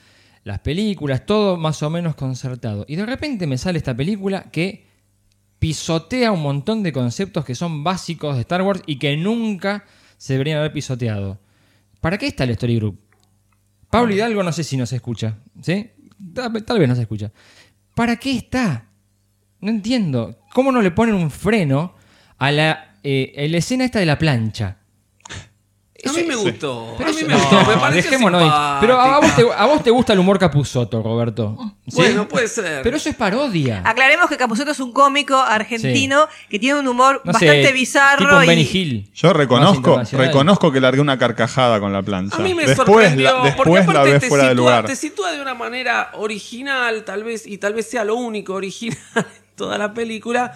las 0.43 0.59
películas, 0.59 1.25
todo 1.25 1.57
más 1.57 1.83
o 1.83 1.89
menos 1.89 2.15
concertado. 2.15 2.85
Y 2.87 2.95
de 2.95 3.05
repente 3.05 3.45
me 3.45 3.57
sale 3.57 3.77
esta 3.77 3.95
película 3.95 4.49
que 4.51 4.85
pisotea 5.59 6.31
un 6.31 6.41
montón 6.41 6.81
de 6.81 6.91
conceptos 6.91 7.45
que 7.45 7.55
son 7.55 7.83
básicos 7.83 8.35
de 8.35 8.41
Star 8.41 8.63
Wars 8.63 8.81
y 8.87 8.97
que 8.97 9.15
nunca 9.15 9.85
se 10.17 10.33
deberían 10.33 10.59
haber 10.59 10.73
pisoteado. 10.73 11.39
¿Para 12.01 12.17
qué 12.17 12.27
está 12.27 12.43
el 12.43 12.51
Story 12.51 12.77
Group? 12.77 12.99
Pablo 13.89 14.13
Hidalgo 14.13 14.43
no 14.43 14.51
sé 14.51 14.63
si 14.63 14.75
nos 14.75 14.91
escucha, 14.91 15.37
¿sí? 15.61 15.91
Tal, 16.33 16.63
tal 16.63 16.79
vez 16.79 16.89
no 16.89 16.95
se 16.95 17.01
escucha. 17.01 17.31
¿Para 17.93 18.17
qué 18.17 18.35
está? 18.35 18.87
No 19.61 19.69
entiendo. 19.69 20.39
¿Cómo 20.53 20.71
no 20.71 20.81
le 20.81 20.91
ponen 20.91 21.15
un 21.15 21.31
freno 21.31 21.95
a 22.37 22.51
la, 22.51 22.97
eh, 23.03 23.33
a 23.37 23.49
la 23.49 23.57
escena 23.57 23.85
esta 23.85 23.99
de 23.99 24.05
la 24.05 24.17
plancha? 24.17 24.77
A 26.09 26.13
mí 26.13 26.23
me 26.23 26.35
gustó. 26.35 26.95
Pero 26.97 27.09
a 27.09 27.13
mí 27.13 27.21
me 27.23 27.33
no, 27.33 27.39
gustó. 27.39 27.65
Me 27.65 27.77
pareció 27.77 28.03
dejémonos 28.11 28.41
simpática. 28.41 28.77
Pero 28.81 28.99
a 28.99 29.19
vos, 29.19 29.35
te, 29.35 29.41
a 29.55 29.65
vos 29.65 29.83
te 29.83 29.89
gusta 29.91 30.13
el 30.13 30.19
humor 30.19 30.37
Capuzoto, 30.39 31.01
Roberto. 31.01 31.57
¿Sí? 31.87 31.95
Bueno, 31.97 32.27
puede 32.27 32.47
ser. 32.47 32.81
Pero 32.83 32.97
eso 32.97 33.09
es 33.09 33.15
parodia. 33.15 33.81
Aclaremos 33.85 34.27
que 34.29 34.37
Capuzotto 34.37 34.71
es 34.71 34.79
un 34.79 34.91
cómico 34.91 35.35
argentino 35.37 36.27
que 36.49 36.59
tiene 36.59 36.79
un 36.79 36.87
humor 36.87 37.21
No 37.23 37.33
sé, 37.33 37.45
bastante 37.45 37.61
tipo 37.67 37.73
bizarro 37.73 38.37
un 38.37 38.51
y 38.51 38.61
Hill. 38.61 39.11
Yo 39.13 39.33
reconozco, 39.33 40.01
reconozco 40.11 40.71
que 40.71 40.79
largué 40.79 41.01
una 41.01 41.17
carcajada 41.17 41.79
con 41.79 41.93
la 41.93 42.01
plancha. 42.01 42.37
A 42.37 42.39
mí 42.39 42.53
me 42.53 42.65
después 42.65 42.87
sorprendió, 42.87 43.23
la, 43.25 43.31
porque 43.33 43.49
después 43.49 43.85
la 43.87 43.91
aparte 43.91 44.11
ves 44.11 44.21
te 44.21 44.27
fuera 44.27 44.43
de 44.45 44.49
sitúa- 44.51 44.55
lugar. 44.55 44.85
Te 44.85 44.95
sitúa 44.95 45.31
de 45.31 45.41
una 45.41 45.53
manera 45.53 46.11
original, 46.13 47.03
tal 47.03 47.23
vez, 47.23 47.45
y 47.47 47.57
tal 47.57 47.73
vez 47.73 47.89
sea 47.89 48.03
lo 48.03 48.15
único 48.15 48.53
original 48.53 48.97
en 49.15 49.25
toda 49.55 49.77
la 49.77 49.93
película, 49.93 50.53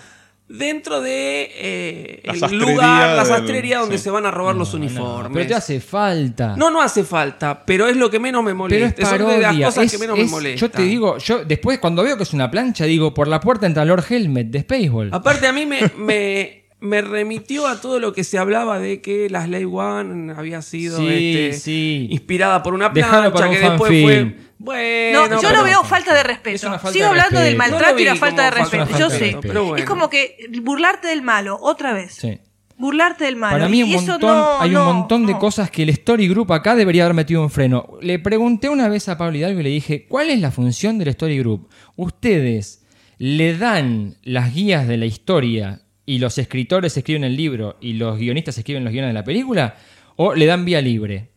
dentro 0.50 1.00
de 1.00 1.50
eh, 1.56 2.20
el 2.24 2.40
sastrería 2.40 2.68
lugar, 2.74 3.10
la 3.16 3.24
del- 3.24 3.26
sastrería 3.28 3.80
donde 3.80 3.98
sí. 3.98 4.04
se 4.06 4.10
van 4.10 4.26
a 4.26 4.32
robar 4.32 4.56
los 4.56 4.74
uniformes. 4.74 5.32
Pero 5.34 5.48
te 5.48 5.54
hace 5.56 5.80
falta. 5.80 6.56
No, 6.58 6.70
no 6.72 6.82
hace 6.82 7.04
falta, 7.04 7.64
pero 7.66 7.88
es 7.88 7.96
lo 7.96 8.10
que 8.10 8.20
menos 8.20 8.42
me 8.44 8.50
Pero 8.52 8.58
molesta. 8.58 9.02
es 9.04 9.08
Son 9.10 9.18
de 9.20 9.24
las 9.26 9.42
parodia. 9.44 9.66
cosas 9.68 9.84
es- 9.86 9.92
que 9.92 9.98
menos 10.00 10.18
es- 10.18 10.26
me 10.26 10.32
molesta. 10.32 10.60
yo 10.60 10.72
te 10.72 10.82
digo, 10.82 11.18
yo 11.20 11.46
después 11.46 11.80
cuando 11.80 12.04
veo 12.04 12.18
que 12.18 12.24
es 12.24 12.34
una 12.34 12.50
plancha, 12.50 12.86
digo, 12.86 13.14
por 13.14 13.28
la 13.28 13.40
puerta 13.40 13.68
entra 13.68 13.86
Lord 13.86 14.04
Helmet 14.10 14.48
de 14.48 14.62
Spaceball. 14.62 15.10
Aparte, 15.14 15.48
a 15.48 15.54
mí 15.54 15.66
me, 15.66 15.82
me, 15.98 16.59
me 16.82 17.02
remitió 17.02 17.68
a 17.68 17.82
todo 17.82 18.00
lo 18.00 18.14
que 18.14 18.24
se 18.24 18.38
hablaba 18.38 18.80
de 18.80 19.02
que 19.02 19.30
la 19.30 19.46
Slave 19.46 19.66
One 19.66 20.34
había 20.36 20.62
sido 20.62 20.98
Sí, 21.00 21.08
este, 21.50 21.54
sí. 21.60 22.08
inspirada 22.10 22.64
por 22.64 22.74
una 22.74 22.94
plancha 22.94 23.32
para 23.34 23.48
un 23.50 23.54
que 23.56 23.60
después 23.60 24.04
fue. 24.04 24.36
Bueno, 24.58 25.28
No, 25.28 25.42
yo 25.42 25.52
lo 25.52 25.64
veo 25.64 25.84
falta 25.84 26.14
de 26.14 26.24
respeto. 26.24 26.68
falta 26.70 26.92
Sigo 26.92 27.06
de 27.06 27.10
hablando 27.12 27.40
del 27.40 27.58
respeto. 27.58 27.72
Maltrato 27.78 28.00
y 28.00 28.06
la 28.06 28.16
falta 28.16 28.44
de 28.46 28.50
como 28.52 28.62
falta 28.66 28.78
de 28.78 28.84
respeto. 28.84 29.00
Yo 29.00 29.10
respeto, 29.10 29.42
sé. 29.42 29.48
pero 29.48 29.64
bueno. 29.66 29.78
Es 29.78 29.90
como 29.90 30.10
que 30.10 30.38
burlarte 30.62 31.08
del 31.10 31.22
malo, 31.22 31.58
otra 31.62 31.94
vez. 31.94 32.14
Sí. 32.16 32.40
Burlarte 32.78 33.26
del 33.26 33.36
malo. 33.36 33.56
Para 33.58 33.68
mí 33.70 33.84
un 33.84 33.90
Y 33.90 33.96
eso 33.96 34.12
montón, 34.14 34.30
no- 34.38 34.62
hay 34.62 34.70
no- 34.72 34.90
un 34.90 34.96
montón 34.98 35.26
de 35.26 35.34
no. 35.34 35.40
cosas 35.40 35.70
que 35.70 35.84
el 35.84 35.90
Story 35.90 36.30
Group 36.30 36.52
acá 36.54 36.76
debería 36.76 37.04
haber 37.04 37.14
metido 37.14 37.42
un 37.42 37.50
freno. 37.50 37.88
Le 38.02 38.20
pregunté 38.20 38.70
una 38.70 38.88
vez 38.88 39.10
a 39.10 39.18
Pablo 39.18 39.38
Hidalgo 39.38 39.60
y 39.60 39.64
le 39.64 39.70
dije, 39.70 40.06
¿cuál 40.08 40.30
es 40.30 40.40
la 40.40 40.50
función 40.52 40.98
del 40.98 41.10
Story 41.10 41.40
Group? 41.40 41.68
¿Ustedes 41.98 42.86
le 43.18 43.58
dan 43.58 44.16
las 44.24 44.54
guías 44.54 44.88
de 44.88 44.96
la 44.98 45.06
historia 45.06 45.82
y 46.10 46.18
los 46.18 46.40
escritores 46.40 46.98
escriben 46.98 47.24
el 47.24 47.38
libro 47.38 47.78
y 47.80 47.94
los 47.94 48.18
guionistas 48.18 48.58
escriben 48.58 48.84
los 48.84 48.92
guiones 48.92 49.12
de 49.12 49.14
la 49.14 49.24
película? 49.24 49.76
¿O 50.16 50.34
le 50.34 50.48
dan 50.48 50.66
vía 50.66 50.82
libre? 50.82 51.30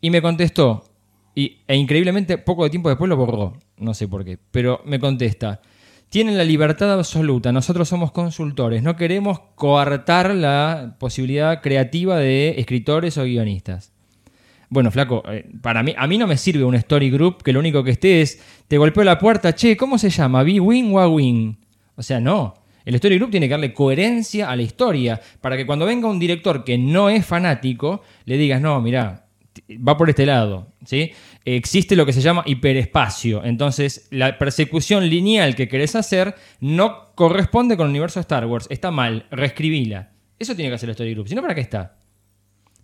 Y 0.00 0.08
me 0.08 0.22
contestó, 0.22 0.86
y, 1.34 1.58
e 1.68 1.76
increíblemente 1.76 2.38
poco 2.38 2.64
de 2.64 2.70
tiempo 2.70 2.88
después 2.88 3.10
lo 3.10 3.18
borró, 3.18 3.58
no 3.76 3.92
sé 3.92 4.08
por 4.08 4.24
qué, 4.24 4.38
pero 4.50 4.80
me 4.86 4.98
contesta, 4.98 5.60
tienen 6.08 6.38
la 6.38 6.44
libertad 6.44 6.90
absoluta, 6.94 7.52
nosotros 7.52 7.90
somos 7.90 8.10
consultores, 8.10 8.82
no 8.82 8.96
queremos 8.96 9.38
coartar 9.54 10.34
la 10.34 10.96
posibilidad 10.98 11.60
creativa 11.60 12.16
de 12.16 12.54
escritores 12.56 13.18
o 13.18 13.24
guionistas. 13.24 13.92
Bueno, 14.70 14.90
flaco, 14.90 15.24
eh, 15.28 15.46
para 15.60 15.82
mí, 15.82 15.94
a 15.94 16.06
mí 16.06 16.16
no 16.16 16.26
me 16.26 16.38
sirve 16.38 16.64
un 16.64 16.74
story 16.76 17.10
group 17.10 17.42
que 17.42 17.52
lo 17.52 17.60
único 17.60 17.84
que 17.84 17.90
esté 17.90 18.22
es, 18.22 18.40
te 18.66 18.78
golpeo 18.78 19.04
la 19.04 19.18
puerta, 19.18 19.54
che, 19.54 19.76
¿cómo 19.76 19.98
se 19.98 20.08
llama? 20.08 20.42
¿B-Wing 20.42 20.94
o 20.94 21.00
A-Wing? 21.00 21.58
O 21.96 22.02
sea, 22.02 22.18
no. 22.18 22.59
El 22.90 22.96
story 22.96 23.18
group 23.18 23.30
tiene 23.30 23.46
que 23.46 23.52
darle 23.52 23.72
coherencia 23.72 24.50
a 24.50 24.56
la 24.56 24.62
historia 24.62 25.20
para 25.40 25.56
que 25.56 25.64
cuando 25.64 25.86
venga 25.86 26.08
un 26.08 26.18
director 26.18 26.64
que 26.64 26.76
no 26.76 27.08
es 27.08 27.24
fanático, 27.24 28.02
le 28.24 28.36
digas, 28.36 28.60
no, 28.60 28.80
mirá, 28.80 29.28
va 29.70 29.96
por 29.96 30.10
este 30.10 30.26
lado, 30.26 30.72
¿sí? 30.84 31.12
Existe 31.44 31.94
lo 31.94 32.04
que 32.04 32.12
se 32.12 32.20
llama 32.20 32.42
hiperespacio. 32.44 33.44
Entonces, 33.44 34.08
la 34.10 34.36
persecución 34.38 35.08
lineal 35.08 35.54
que 35.54 35.68
querés 35.68 35.94
hacer 35.94 36.34
no 36.58 37.14
corresponde 37.14 37.76
con 37.76 37.86
el 37.86 37.90
universo 37.90 38.18
de 38.18 38.22
Star 38.22 38.44
Wars. 38.46 38.66
Está 38.70 38.90
mal, 38.90 39.24
reescribila. 39.30 40.10
Eso 40.36 40.56
tiene 40.56 40.68
que 40.68 40.74
hacer 40.74 40.88
el 40.88 40.94
story 40.94 41.14
group. 41.14 41.28
Si 41.28 41.36
no, 41.36 41.42
¿para 41.42 41.54
qué 41.54 41.60
está? 41.60 41.96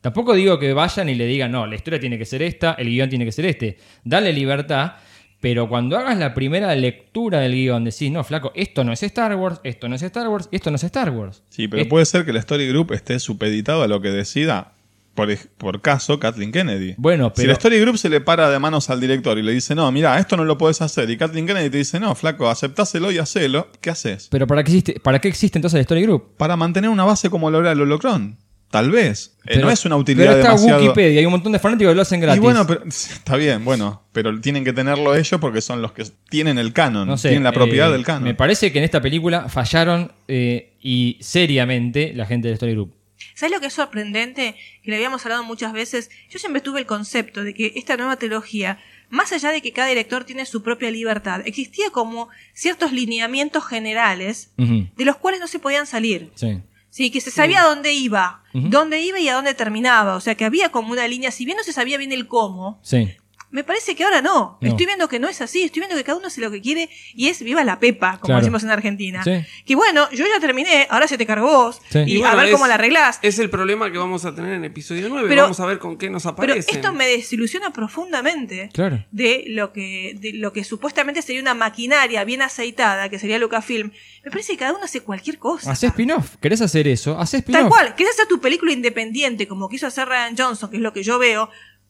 Tampoco 0.02 0.35
digo 0.35 0.57
que 0.60 0.73
vayan 0.73 1.09
y 1.09 1.17
le 1.17 1.26
digan, 1.26 1.51
no, 1.51 1.67
la 1.67 1.75
historia 1.75 1.99
tiene 1.99 2.17
que 2.17 2.26
ser 2.26 2.43
esta, 2.43 2.75
el 2.75 2.91
guion 2.91 3.10
tiene 3.10 3.25
que 3.25 3.33
ser 3.33 3.47
este. 3.47 3.76
Dale 4.05 4.33
libertad, 4.33 4.93
pero 5.41 5.69
cuando 5.69 5.97
hagas 5.99 6.17
la 6.19 6.35
primera 6.35 6.75
lectura 6.75 7.41
del 7.41 7.53
guion, 7.53 7.85
decís, 7.85 8.11
no, 8.11 8.25
flaco, 8.25 8.53
esto 8.55 8.85
no 8.85 8.93
es 8.93 9.03
Star 9.03 9.35
Wars, 9.37 9.61
esto 9.65 9.89
no 9.89 9.95
es 9.95 10.03
Star 10.03 10.29
Wars, 10.29 10.49
esto 10.51 10.71
no 10.71 10.77
es 10.77 10.85
Star 10.85 11.11
Wars. 11.11 11.43
Sí, 11.51 11.69
pero 11.69 11.83
Es- 11.83 11.89
puede 11.89 12.05
ser 12.07 12.25
que 12.25 12.31
el 12.33 12.37
Story 12.39 12.69
Group 12.69 12.93
esté 12.93 13.19
supeditado 13.21 13.83
a 13.83 13.87
lo 13.89 14.01
que 14.01 14.09
decida, 14.11 14.73
por, 15.15 15.35
por 15.57 15.81
caso, 15.81 16.19
Kathleen 16.21 16.53
Kennedy. 16.53 16.95
Bueno, 16.99 17.29
Si 17.35 17.43
pero- 17.43 17.51
el 17.51 17.53
Story 17.53 17.81
Group 17.81 17.97
se 17.99 18.09
le 18.11 18.21
para 18.21 18.51
de 18.51 18.59
manos 18.59 18.91
al 18.91 19.01
director 19.01 19.39
y 19.39 19.43
le 19.43 19.53
dice, 19.53 19.75
no, 19.75 19.91
mira, 19.93 20.19
esto 20.19 20.37
no 20.37 20.45
lo 20.45 20.59
puedes 20.59 20.83
hacer, 20.83 21.09
y 21.11 21.17
Kathleen 21.17 21.47
Kennedy 21.47 21.71
te 21.71 21.79
dice, 21.79 22.01
no, 22.01 22.15
flaco, 22.15 22.49
aceptáselo 22.51 23.11
y 23.13 23.19
hacelo, 23.19 23.69
¿qué 23.81 23.91
haces? 23.91 24.29
Pero 24.31 24.47
¿para 24.47 24.63
qué 24.65 24.71
existe, 24.73 25.01
para 25.01 25.19
qué 25.21 25.29
existe 25.29 25.59
entonces 25.59 25.77
el 25.77 25.83
Story 25.83 26.03
Group? 26.03 26.35
Para 26.37 26.57
mantener 26.57 26.91
una 26.91 27.05
base 27.05 27.31
como 27.31 27.51
lo 27.51 27.61
era 27.61 27.73
el 27.73 27.81
Holocron. 27.81 28.37
Tal 28.70 28.91
vez. 28.91 29.36
Eh, 29.39 29.53
Pero- 29.55 29.67
no 29.67 29.70
es 29.70 29.85
una 29.85 29.97
utilidad 29.97 30.27
Pero 30.27 30.39
está 30.39 30.49
demasiado... 30.51 30.83
Wikipedia, 30.83 31.20
hay 31.20 31.27
un 31.27 31.33
montón 31.33 31.53
de 31.53 31.59
fanáticos 31.59 31.93
que 31.93 31.95
lo 31.95 32.03
hacen 32.03 32.20
gratis. 32.20 32.39
Y 32.39 32.41
bueno, 32.41 32.67
pero, 32.67 32.85
está 32.86 33.36
bien, 33.36 33.65
bueno, 33.65 34.03
pero 34.12 34.39
tienen 34.41 34.65
que 34.65 34.73
tenerlo 34.73 35.15
ellos 35.15 35.41
porque 35.41 35.61
son 35.61 35.81
los 35.83 35.93
que 35.93 36.05
tienen 36.28 36.59
el 36.59 36.73
canon, 36.73 37.07
no 37.07 37.17
sé, 37.17 37.28
tienen 37.28 37.45
la 37.45 37.53
propiedad 37.53 37.89
eh, 37.91 37.93
del 37.93 38.05
canon. 38.05 38.25
Me 38.25 38.35
parece 38.35 38.73
que 38.73 38.78
en 38.78 38.85
esta 38.85 39.01
película 39.01 39.49
fallaron 39.49 40.12
eh, 40.28 40.73
y 40.83 41.17
seriamente 41.20 42.12
la 42.15 42.27
gente 42.27 42.49
del 42.49 42.55
Story 42.55 42.73
Group. 42.73 42.95
¿Sabes 43.35 43.53
lo 43.55 43.61
que 43.61 43.67
es 43.67 43.73
sorprendente? 43.73 44.57
Que 44.83 44.91
le 44.91 44.97
habíamos 44.97 45.25
hablado 45.25 45.45
muchas 45.45 45.73
veces. 45.73 46.11
Yo 46.28 46.39
siempre 46.39 46.61
tuve 46.61 46.81
el 46.81 46.86
concepto 46.86 47.45
de 47.45 47.55
que 47.55 47.73
esta 47.77 47.97
nueva 47.97 48.17
trilogía, 48.17 48.78
más 49.11 49.33
allá 49.33 49.51
de 49.53 49.61
que 49.62 49.73
cada 49.73 49.89
director 49.89 50.25
tiene 50.25 50.45
su 50.47 50.62
propia 50.62 50.91
libertad, 50.91 51.43
existía 51.45 51.91
como 51.91 52.28
ciertos 52.53 52.93
lineamientos 52.93 53.65
generales 53.65 54.51
de 54.57 55.05
los 55.05 55.17
cuales 55.17 55.41
no 55.41 55.47
se 55.47 55.59
podían 55.59 55.86
salir. 55.86 56.31
Sí. 56.35 56.59
Sí, 56.91 57.11
que 57.11 57.21
se 57.21 57.31
sabía 57.31 57.63
dónde 57.63 57.93
iba, 57.93 58.43
dónde 58.53 59.01
iba 59.03 59.19
y 59.21 59.29
a 59.29 59.35
dónde 59.35 59.53
terminaba. 59.55 60.17
O 60.17 60.21
sea, 60.21 60.35
que 60.35 60.45
había 60.47 60.71
como 60.71 60.93
una 60.93 61.07
línea, 61.07 61.31
si 61.31 61.45
bien 61.45 61.57
no 61.59 61.63
se 61.65 61.73
sabía 61.73 61.99
bien 61.99 62.13
el 62.13 62.27
cómo, 62.27 62.79
Sí. 62.83 63.17
Me 63.50 63.65
parece 63.65 63.94
que 63.94 64.05
ahora 64.05 64.20
no. 64.20 64.58
No. 64.60 64.68
Estoy 64.68 64.86
viendo 64.86 65.08
que 65.08 65.18
no 65.18 65.28
es 65.28 65.41
así, 65.41 65.62
estoy 65.62 65.81
viendo 65.81 65.97
que 65.97 66.05
cada 66.05 66.18
uno 66.18 66.26
hace 66.26 66.41
lo 66.41 66.50
que 66.50 66.60
quiere 66.60 66.91
y 67.15 67.28
es 67.28 67.41
viva 67.42 67.65
la 67.65 67.78
pepa, 67.78 68.12
como 68.18 68.26
Claro. 68.26 68.41
decimos 68.41 68.62
en 68.65 68.70
Argentina. 68.70 69.23
Sí. 69.25 69.33
Que 69.65 69.75
bueno, 69.76 70.10
yo 70.10 70.26
ya 70.26 70.41
terminé, 70.41 70.86
ahora 70.91 71.08
se 71.08 71.16
te 71.16 71.25
cargó 71.26 71.47
vos 71.47 71.81
y, 72.07 72.16
a 72.16 72.18
bueno, 72.20 72.36
ver 72.36 72.47
es- 72.47 72.52
cómo 72.52 72.66
la 72.66 72.75
arreglás. 72.75 73.18
Es 73.23 73.39
el 73.39 73.49
problema 73.50 73.91
que 73.91 73.99
vamos 73.99 74.25
a 74.25 74.34
tener 74.34 74.52
en 74.55 74.65
episodio 74.65 75.08
9. 75.08 75.28
Pero- 75.28 75.42
vamos 75.42 75.60
a 75.60 75.66
ver 75.66 75.78
con 75.78 75.97
qué 75.97 76.10
nos 76.10 76.25
Pero 76.25 76.33
aparece. 76.34 76.70
esto 76.73 76.92
me 76.92 77.07
desilusiona 77.07 77.73
profundamente 77.73 78.70
Claro. 78.73 79.05
de 79.10 79.44
lo 79.49 79.73
que 79.73 80.15
de 80.20 80.33
lo 80.34 80.52
que 80.52 80.65
supuestamente 80.65 81.23
sería 81.23 81.41
una 81.41 81.55
maquinaria 81.55 82.25
bien 82.25 82.42
aceitada, 82.42 83.08
que 83.08 83.18
sería 83.18 83.39
Lucasfilm. 83.39 83.91
Me 84.25 84.31
parece 84.31 84.52
que 84.52 84.58
cada 84.58 84.73
uno 84.73 84.84
hace 84.84 85.00
cualquier 85.00 85.39
cosa. 85.39 85.70
Hacé 85.70 85.86
spin-off. 85.89 86.36
¿Querés 86.41 86.60
hacer 86.60 86.89
eso? 86.89 87.18
Hacé 87.18 87.39
spin-off. 87.39 87.60
Tal 87.62 87.68
cual, 87.70 87.94
querés 87.94 88.12
hacer 88.15 88.26
tu 88.26 88.41
película 88.41 88.73
independiente, 88.73 89.47
como 89.49 89.68
quiso 89.68 89.86
hacer 89.86 90.08
Ryan 90.08 90.36
Johnson, 90.36 90.70
que 90.70 90.76
es 90.76 90.83
lo 90.83 90.92
que 90.92 91.02
yo 91.02 91.18
veo, 91.18 91.49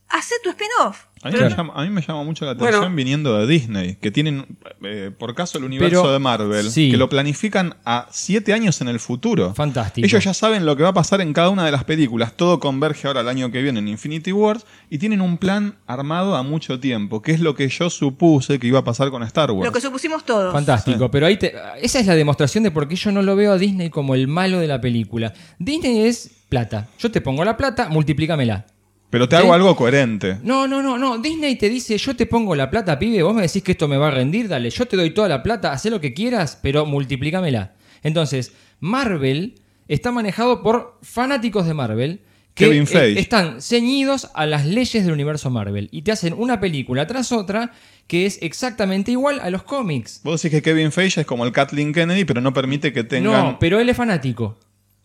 hacé 0.09 0.35
tu 0.43 0.51
spin-off. 0.51 1.05
A 1.23 1.31
mí, 1.31 1.39
me 1.41 1.49
llama, 1.51 1.73
a 1.75 1.83
mí 1.83 1.91
me 1.91 2.03
llama 2.03 2.23
mucho 2.23 2.45
la 2.45 2.53
atención 2.53 2.81
Bueno. 2.83 2.95
viniendo 2.95 3.37
de 3.37 3.47
Disney, 3.49 3.97
que 3.97 4.13
tienen, 4.13 4.47
eh, 4.85 5.11
por 5.19 5.35
caso, 5.35 5.59
el 5.59 5.65
universo 5.65 6.03
Pero- 6.03 6.13
de 6.13 6.19
Marvel, 6.21 6.71
sí. 6.71 6.91
que 6.91 6.97
lo 6.97 7.09
planifican 7.09 7.75
a 7.85 8.07
siete 8.13 8.53
años 8.53 8.81
en 8.81 8.87
el 8.89 9.01
futuro. 9.01 9.53
Fantástico. 9.55 10.07
Ellos 10.07 10.23
ya 10.23 10.35
saben 10.35 10.65
lo 10.67 10.77
que 10.77 10.85
va 10.85 10.91
a 10.91 10.95
pasar 10.95 11.21
en 11.23 11.33
cada 11.33 11.49
una 11.49 11.65
de 11.65 11.73
las 11.73 11.83
películas. 11.83 12.35
Todo 12.37 12.61
converge 12.61 13.09
ahora 13.09 13.23
el 13.23 13.29
año 13.29 13.51
que 13.51 13.61
viene 13.61 13.81
en 13.81 13.89
Infinity 13.89 14.31
Wars 14.31 14.67
y 14.89 14.99
tienen 14.99 15.21
un 15.21 15.39
plan 15.39 15.77
armado 15.89 16.37
a 16.37 16.45
mucho 16.45 16.79
tiempo, 16.79 17.23
que 17.23 17.33
es 17.33 17.41
lo 17.41 17.57
que 17.57 17.69
yo 17.69 17.91
supuse 17.91 18.61
que 18.61 18.67
iba 18.69 18.79
a 18.81 18.85
pasar 18.85 19.11
con 19.11 19.25
Star 19.25 19.51
Wars. 19.51 19.67
lo 19.67 19.73
que 19.73 19.81
supusimos 19.81 20.25
todos. 20.25 20.53
Fantástico, 20.53 21.11
pero 21.11 21.27
ahí 21.27 21.39
te- 21.39 21.55
esa 21.83 21.99
es 21.99 22.07
la 22.07 22.15
demostración 22.15 22.63
de 22.63 22.71
por 22.71 22.87
qué 22.87 22.95
yo 22.95 23.11
no 23.11 23.23
lo 23.23 23.35
veo 23.35 23.53
a 23.53 23.59
Disney 23.59 23.91
como 23.91 24.15
el 24.15 24.29
malo 24.29 24.61
de 24.61 24.69
la 24.69 24.81
película. 24.81 25.33
Disney 25.59 26.03
es 26.07 26.31
plata. 26.49 26.87
Yo 27.01 27.11
te 27.11 27.21
pongo 27.21 27.45
la 27.45 27.57
plata, 27.57 27.89
multiplícamela. 27.89 28.67
Pero 29.11 29.29
te 29.29 29.37
hago 29.37 29.55
algo 29.55 29.77
coherente. 29.77 30.39
No, 30.43 30.67
no, 30.67 30.83
no, 30.83 30.99
no. 30.99 31.19
Disney 31.19 31.57
te 31.57 31.69
dice, 31.69 31.97
yo 31.97 32.17
te 32.17 32.27
pongo 32.27 32.55
la 32.55 32.71
plata, 32.71 32.99
pibe, 32.99 33.23
vos 33.23 33.35
me 33.35 33.43
decís 33.43 33.63
que 33.63 33.73
esto 33.73 33.89
me 33.89 33.97
va 33.97 34.09
a 34.09 34.11
rendir, 34.11 34.49
dale, 34.49 34.71
yo 34.71 34.87
te 34.87 34.97
doy 34.97 35.11
toda 35.11 35.29
la 35.29 35.43
plata, 35.43 35.73
haz 35.73 35.85
lo 35.87 36.01
que 36.01 36.13
quieras, 36.13 36.59
pero 36.63 36.87
multiplícamela. 36.87 37.75
Entonces, 38.03 38.53
Marvel 38.81 39.55
está 39.89 40.11
manejado 40.13 40.63
por 40.63 40.99
fanáticos 41.03 41.67
de 41.67 41.75
Marvel 41.75 42.21
que 42.55 42.65
Kevin 42.65 42.87
Feige. 42.87 43.21
están 43.21 43.61
ceñidos 43.61 44.31
a 44.35 44.47
las 44.47 44.65
leyes 44.65 45.05
del 45.05 45.13
universo 45.13 45.51
Marvel 45.51 45.89
y 45.93 46.03
te 46.03 46.13
hacen 46.13 46.35
una 46.37 46.59
película 46.59 47.07
tras 47.07 47.31
otra 47.31 47.73
que 48.07 48.25
es 48.27 48.39
exactamente 48.41 49.11
igual 49.11 49.41
a 49.41 49.51
los 49.51 49.63
cómics. 49.63 50.21
Vos 50.25 50.43
decís 50.43 50.57
que 50.57 50.63
Kevin 50.63 50.91
Feige 50.91 51.21
es 51.21 51.27
como 51.27 51.45
el 51.45 51.53
Kathleen 51.53 51.93
Kennedy, 51.93 52.25
pero 52.25 52.41
no 52.41 52.53
permite 52.55 52.93
que 52.93 53.05
tengan... 53.05 53.33
No, 53.45 53.59
pero 53.59 53.79
él 53.79 53.89
es 53.89 53.97
fanático. 53.97 54.59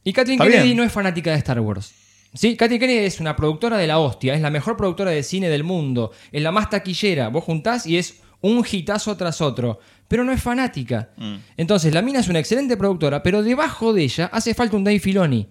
Y 0.03 0.13
Kathleen 0.13 0.39
Está 0.39 0.49
Kennedy 0.49 0.67
bien. 0.69 0.77
no 0.77 0.83
es 0.83 0.91
fanática 0.91 1.31
de 1.31 1.37
Star 1.37 1.59
Wars. 1.59 1.93
Sí, 2.33 2.55
Kathleen 2.55 2.79
Kennedy 2.79 3.05
es 3.05 3.19
una 3.19 3.35
productora 3.35 3.77
de 3.77 3.87
la 3.87 3.99
hostia, 3.99 4.33
es 4.33 4.41
la 4.41 4.49
mejor 4.49 4.77
productora 4.77 5.11
de 5.11 5.21
cine 5.21 5.49
del 5.49 5.63
mundo, 5.65 6.11
es 6.31 6.41
la 6.41 6.51
más 6.51 6.69
taquillera. 6.69 7.27
Vos 7.27 7.43
juntás 7.43 7.85
y 7.85 7.97
es 7.97 8.21
un 8.39 8.65
hitazo 8.69 9.17
tras 9.17 9.41
otro, 9.41 9.79
pero 10.07 10.23
no 10.23 10.31
es 10.31 10.41
fanática. 10.41 11.09
Mm. 11.17 11.35
Entonces, 11.57 11.93
la 11.93 12.01
mina 12.01 12.19
es 12.19 12.27
una 12.29 12.39
excelente 12.39 12.77
productora, 12.77 13.21
pero 13.21 13.43
debajo 13.43 13.93
de 13.93 14.03
ella 14.03 14.29
hace 14.31 14.53
falta 14.53 14.77
un 14.77 14.83
Dave 14.83 14.99
Filoni. 14.99 15.47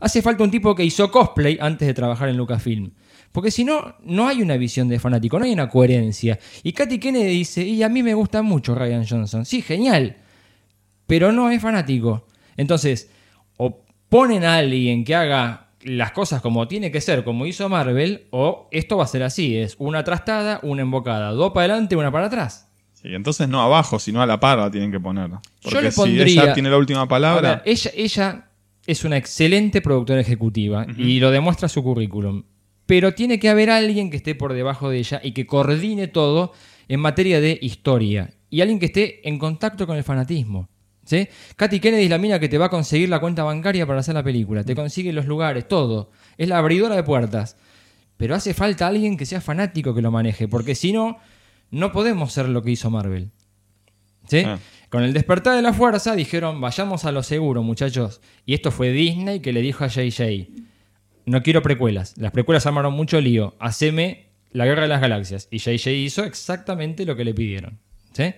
Hace 0.00 0.20
falta 0.20 0.42
un 0.42 0.50
tipo 0.50 0.74
que 0.74 0.84
hizo 0.84 1.10
cosplay 1.10 1.58
antes 1.60 1.86
de 1.86 1.94
trabajar 1.94 2.28
en 2.28 2.36
Lucasfilm. 2.36 2.90
Porque 3.30 3.50
si 3.50 3.64
no, 3.64 3.96
no 4.02 4.26
hay 4.26 4.42
una 4.42 4.56
visión 4.56 4.88
de 4.88 4.98
fanático, 4.98 5.38
no 5.38 5.44
hay 5.44 5.52
una 5.52 5.68
coherencia. 5.68 6.38
Y 6.62 6.72
Katy 6.72 6.98
Kennedy 6.98 7.28
dice, 7.28 7.62
y 7.62 7.82
a 7.82 7.88
mí 7.88 8.02
me 8.02 8.14
gusta 8.14 8.42
mucho 8.42 8.74
Ryan 8.74 9.06
Johnson. 9.06 9.46
Sí, 9.46 9.62
genial. 9.62 10.16
Pero 11.06 11.30
no 11.30 11.50
es 11.50 11.62
fanático. 11.62 12.26
Entonces, 12.56 13.10
o 13.58 13.84
ponen 14.08 14.44
a 14.44 14.56
alguien 14.56 15.04
que 15.04 15.14
haga 15.14 15.61
las 15.84 16.12
cosas 16.12 16.40
como 16.42 16.68
tiene 16.68 16.90
que 16.90 17.00
ser, 17.00 17.24
como 17.24 17.46
hizo 17.46 17.68
Marvel, 17.68 18.26
o 18.30 18.68
esto 18.70 18.96
va 18.96 19.04
a 19.04 19.08
ser 19.08 19.22
así, 19.22 19.56
es 19.56 19.76
una 19.78 20.04
trastada, 20.04 20.60
una 20.62 20.82
embocada, 20.82 21.30
dos 21.32 21.52
para 21.52 21.72
adelante, 21.74 21.96
una 21.96 22.10
para 22.12 22.26
atrás. 22.26 22.68
Sí, 22.92 23.08
entonces 23.14 23.48
no 23.48 23.60
abajo, 23.60 23.98
sino 23.98 24.22
a 24.22 24.26
la 24.26 24.38
par 24.38 24.58
la 24.58 24.70
tienen 24.70 24.92
que 24.92 25.00
poner. 25.00 25.30
Porque 25.62 25.82
le 25.82 25.90
si 25.90 25.96
pondría- 25.96 26.42
ella 26.44 26.54
tiene 26.54 26.70
la 26.70 26.76
última 26.78 27.08
palabra, 27.08 27.62
ella, 27.64 27.90
ella 27.96 28.48
es 28.86 29.04
una 29.04 29.16
excelente 29.16 29.80
productora 29.80 30.20
ejecutiva 30.20 30.86
y 30.96 31.18
lo 31.20 31.30
demuestra 31.30 31.68
su 31.68 31.82
currículum. 31.82 32.44
Pero 32.86 33.12
tiene 33.14 33.38
que 33.38 33.48
haber 33.48 33.70
alguien 33.70 34.10
que 34.10 34.16
esté 34.16 34.34
por 34.34 34.52
debajo 34.52 34.90
de 34.90 34.98
ella 34.98 35.20
y 35.22 35.32
que 35.32 35.46
coordine 35.46 36.08
todo 36.08 36.52
en 36.88 37.00
materia 37.00 37.40
de 37.40 37.58
historia. 37.62 38.34
Y 38.50 38.60
alguien 38.60 38.78
que 38.78 38.86
esté 38.86 39.26
en 39.28 39.38
contacto 39.38 39.86
con 39.86 39.96
el 39.96 40.04
fanatismo. 40.04 40.68
¿Sí? 41.12 41.28
Katy 41.56 41.78
Kennedy 41.78 42.04
es 42.04 42.10
la 42.10 42.16
mina 42.16 42.38
que 42.38 42.48
te 42.48 42.56
va 42.56 42.66
a 42.66 42.70
conseguir 42.70 43.10
la 43.10 43.20
cuenta 43.20 43.44
bancaria 43.44 43.86
para 43.86 44.00
hacer 44.00 44.14
la 44.14 44.22
película. 44.22 44.64
Te 44.64 44.74
consigue 44.74 45.12
los 45.12 45.26
lugares, 45.26 45.68
todo. 45.68 46.10
Es 46.38 46.48
la 46.48 46.56
abridora 46.56 46.96
de 46.96 47.02
puertas. 47.02 47.56
Pero 48.16 48.34
hace 48.34 48.54
falta 48.54 48.86
alguien 48.86 49.18
que 49.18 49.26
sea 49.26 49.42
fanático 49.42 49.94
que 49.94 50.00
lo 50.00 50.10
maneje. 50.10 50.48
Porque 50.48 50.74
si 50.74 50.92
no, 50.92 51.18
no 51.70 51.92
podemos 51.92 52.32
ser 52.32 52.48
lo 52.48 52.62
que 52.62 52.70
hizo 52.70 52.90
Marvel. 52.90 53.30
¿Sí? 54.26 54.38
Ah. 54.46 54.58
Con 54.88 55.02
el 55.02 55.12
despertar 55.12 55.54
de 55.56 55.62
la 55.62 55.74
fuerza 55.74 56.14
dijeron, 56.14 56.60
vayamos 56.60 57.04
a 57.04 57.12
lo 57.12 57.22
seguro, 57.22 57.62
muchachos. 57.62 58.22
Y 58.46 58.54
esto 58.54 58.70
fue 58.70 58.90
Disney 58.90 59.40
que 59.40 59.52
le 59.52 59.60
dijo 59.60 59.84
a 59.84 59.88
JJ, 59.88 60.48
no 61.26 61.42
quiero 61.42 61.60
precuelas. 61.62 62.16
Las 62.16 62.32
precuelas 62.32 62.64
armaron 62.64 62.94
mucho 62.94 63.20
lío. 63.20 63.54
Haceme 63.58 64.28
la 64.50 64.64
guerra 64.64 64.82
de 64.82 64.88
las 64.88 65.00
galaxias. 65.02 65.48
Y 65.50 65.58
JJ 65.58 65.90
hizo 65.90 66.24
exactamente 66.24 67.04
lo 67.04 67.16
que 67.16 67.24
le 67.24 67.34
pidieron. 67.34 67.78
¿Sí? 68.12 68.34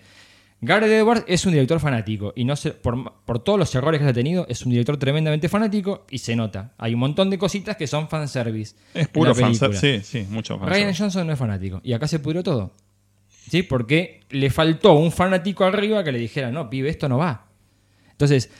Gareth 0.64 0.90
Edwards 0.90 1.24
es 1.28 1.44
un 1.46 1.52
director 1.52 1.78
fanático. 1.80 2.32
Y 2.36 2.44
no 2.44 2.56
sé, 2.56 2.72
por, 2.72 3.12
por 3.24 3.38
todos 3.42 3.58
los 3.58 3.74
errores 3.74 4.00
que 4.00 4.06
ha 4.06 4.12
tenido, 4.12 4.46
es 4.48 4.64
un 4.64 4.70
director 4.72 4.96
tremendamente 4.96 5.48
fanático 5.48 6.06
y 6.10 6.18
se 6.18 6.34
nota. 6.36 6.74
Hay 6.78 6.94
un 6.94 7.00
montón 7.00 7.30
de 7.30 7.38
cositas 7.38 7.76
que 7.76 7.86
son 7.86 8.08
fanservice. 8.08 8.76
es 8.94 9.08
puro 9.08 9.34
fanservice. 9.34 10.02
Sí, 10.02 10.20
sí, 10.22 10.26
mucho 10.30 10.54
Ryan 10.56 10.68
fanservice. 10.68 11.02
Johnson 11.02 11.26
no 11.26 11.32
es 11.32 11.38
fanático. 11.38 11.80
Y 11.84 11.92
acá 11.92 12.06
se 12.08 12.18
pudrió 12.18 12.42
todo. 12.42 12.72
¿Sí? 13.28 13.62
Porque 13.62 14.20
le 14.30 14.50
faltó 14.50 14.94
un 14.94 15.12
fanático 15.12 15.64
arriba 15.64 16.02
que 16.02 16.12
le 16.12 16.18
dijera, 16.18 16.50
no, 16.50 16.70
pibe, 16.70 16.88
esto 16.88 17.08
no 17.08 17.18
va. 17.18 17.46
Entonces, 18.10 18.50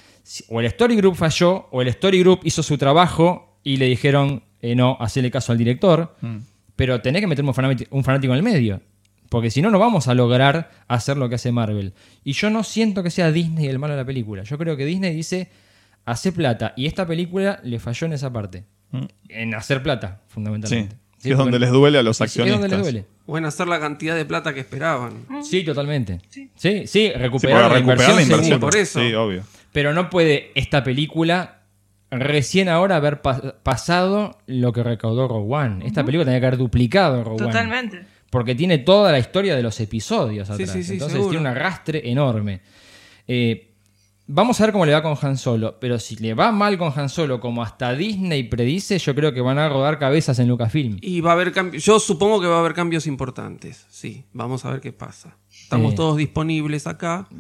o 0.49 0.60
el 0.60 0.66
Story 0.66 0.97
Group 0.97 1.15
falló, 1.16 1.68
o 1.70 1.81
el 1.83 1.89
Story 1.89 2.20
Group 2.20 2.41
hizo 2.44 2.62
su 2.62 2.76
trabajo 2.76 3.58
y 3.62 3.76
le 3.78 3.86
dijeron, 3.86 4.42
eh, 4.60 4.74
no, 4.74 4.97
hacele 5.00 5.31
caso 5.31 5.52
al 5.52 5.58
director. 5.58 6.15
Mm. 6.20 6.36
Pero 6.76 7.00
tenés 7.00 7.20
que 7.20 7.26
un 7.26 7.55
fanati- 7.55 7.86
un 7.91 8.02
fanático 8.05 8.33
en 8.34 8.39
el 8.39 8.42
medio. 8.42 8.81
Porque 9.35 9.51
si 9.51 9.61
no, 9.63 9.71
no 9.73 9.81
vamos 9.81 10.07
a 10.07 10.15
lograr 10.15 10.71
hacer 10.87 11.17
lo 11.17 11.29
que 11.29 11.35
hace 11.35 11.51
Marvel. 11.51 11.93
Y 12.23 12.35
yo 12.35 12.51
no 12.51 12.63
siento 12.63 13.03
que 13.03 13.11
sea 13.11 13.33
Disney 13.33 13.67
el 13.67 13.81
malo 13.81 13.95
de 13.95 14.01
la 14.01 14.07
película. 14.07 14.45
Yo 14.45 14.57
creo 14.59 14.77
que 14.77 14.85
Disney 14.87 15.13
dice, 15.13 15.51
hace 16.05 16.31
plata. 16.31 16.73
Y 16.77 16.87
esta 16.87 17.05
película 17.05 17.59
le 17.65 17.81
falló 17.81 18.07
en 18.07 18.13
esa 18.13 18.33
parte. 18.33 18.65
Mm. 18.93 19.05
En 19.31 19.55
hacer 19.57 19.83
plata, 19.83 20.21
fundamentalmente. 20.29 20.95
Sí, 21.19 21.31
es 21.31 21.35
porque- 21.37 21.43
donde 21.51 21.59
les 21.59 21.71
duele 21.73 21.99
a 21.99 22.03
los 22.05 22.17
Sí, 22.19 22.23
Es 22.25 22.35
donde 22.37 22.53
les 22.53 22.55
accionistas. 22.63 22.83
duele. 22.93 23.07
O 23.27 23.37
en 23.39 23.45
hacer 23.47 23.67
la 23.67 23.81
cantidad 23.81 24.15
de 24.15 24.25
plata 24.25 24.55
que 24.55 24.61
esperaban. 24.61 25.25
Sí, 25.43 25.65
totalmente. 25.65 26.21
Sí, 26.29 26.49
sí, 26.55 26.87
Sí, 26.87 27.11
recuperar, 27.13 27.57
para 27.57 27.69
la, 27.71 27.75
recuperar 27.75 27.99
inversión, 28.11 28.17
la 28.17 28.23
inversión. 28.23 28.45
seguro. 28.45 28.61
por 28.71 28.77
eso. 28.77 29.01
Sí, 29.01 29.15
obvio. 29.15 29.43
Pero 29.73 29.93
no 29.95 30.11
puede 30.11 30.53
esta 30.55 30.85
película 30.85 31.63
recién 32.11 32.69
ahora 32.69 32.95
haber 32.95 33.21
pa- 33.23 33.57
pasado 33.65 34.39
lo 34.47 34.73
que 34.73 34.85
recaudó 34.85 35.27
Rogue 35.27 35.53
One. 35.53 35.87
Esta 35.87 36.05
película 36.05 36.25
tenía 36.25 36.39
que 36.39 36.47
haber 36.47 36.59
duplicado 36.59 37.25
Rogue 37.25 37.43
One. 37.43 37.53
Totalmente. 37.53 38.14
Porque 38.35 38.57
tiene 38.57 38.79
toda 38.79 39.13
la 39.13 39.21
historia 39.21 39.55
de 39.55 39.63
los 39.63 39.79
episodios 39.79 40.51
atrás. 40.51 40.69
sí, 40.71 40.83
sí, 40.83 40.95
Entonces 40.95 41.13
seguro. 41.15 41.31
tiene 41.31 41.41
un 41.43 41.47
arrastre 41.57 42.11
enorme. 42.11 42.63
Eh, 43.29 43.71
vamos 44.27 44.61
a 44.61 44.65
ver 44.65 44.73
cómo 44.73 44.85
le 44.85 44.93
va 44.93 45.03
con 45.05 45.17
Han 45.23 45.37
Solo. 45.39 45.79
Pero 45.79 46.01
si 46.01 46.17
le 46.17 46.35
va 46.35 46.51
mal 46.51 46.77
con 46.77 46.93
Han 46.99 47.09
Solo, 47.09 47.39
como 47.39 47.63
hasta 47.63 47.95
Disney 47.95 48.43
predice, 48.43 48.99
yo 48.99 49.15
creo 49.15 49.33
que 49.33 49.41
van 49.41 49.59
a 49.59 49.69
rodar 49.69 50.01
cabezas 50.01 50.37
en 50.41 50.49
Lucasfilm. 50.49 50.97
Y 51.01 51.21
va 51.21 51.31
a 51.31 51.35
haber 51.35 51.53
cambios. 51.53 51.85
Yo 51.85 52.01
supongo 52.01 52.41
que 52.41 52.49
va 52.49 52.57
a 52.57 52.59
haber 52.59 52.75
cambios 52.75 53.07
importantes. 53.07 53.87
Sí, 53.89 54.25
vamos 54.33 54.65
a 54.65 54.73
ver 54.73 54.81
qué 54.81 54.93
pasa. 54.93 55.37
Estamos 55.53 55.93
Eh. 55.93 55.97
todos 55.97 56.17
disponibles 56.17 56.87
acá. 56.89 57.29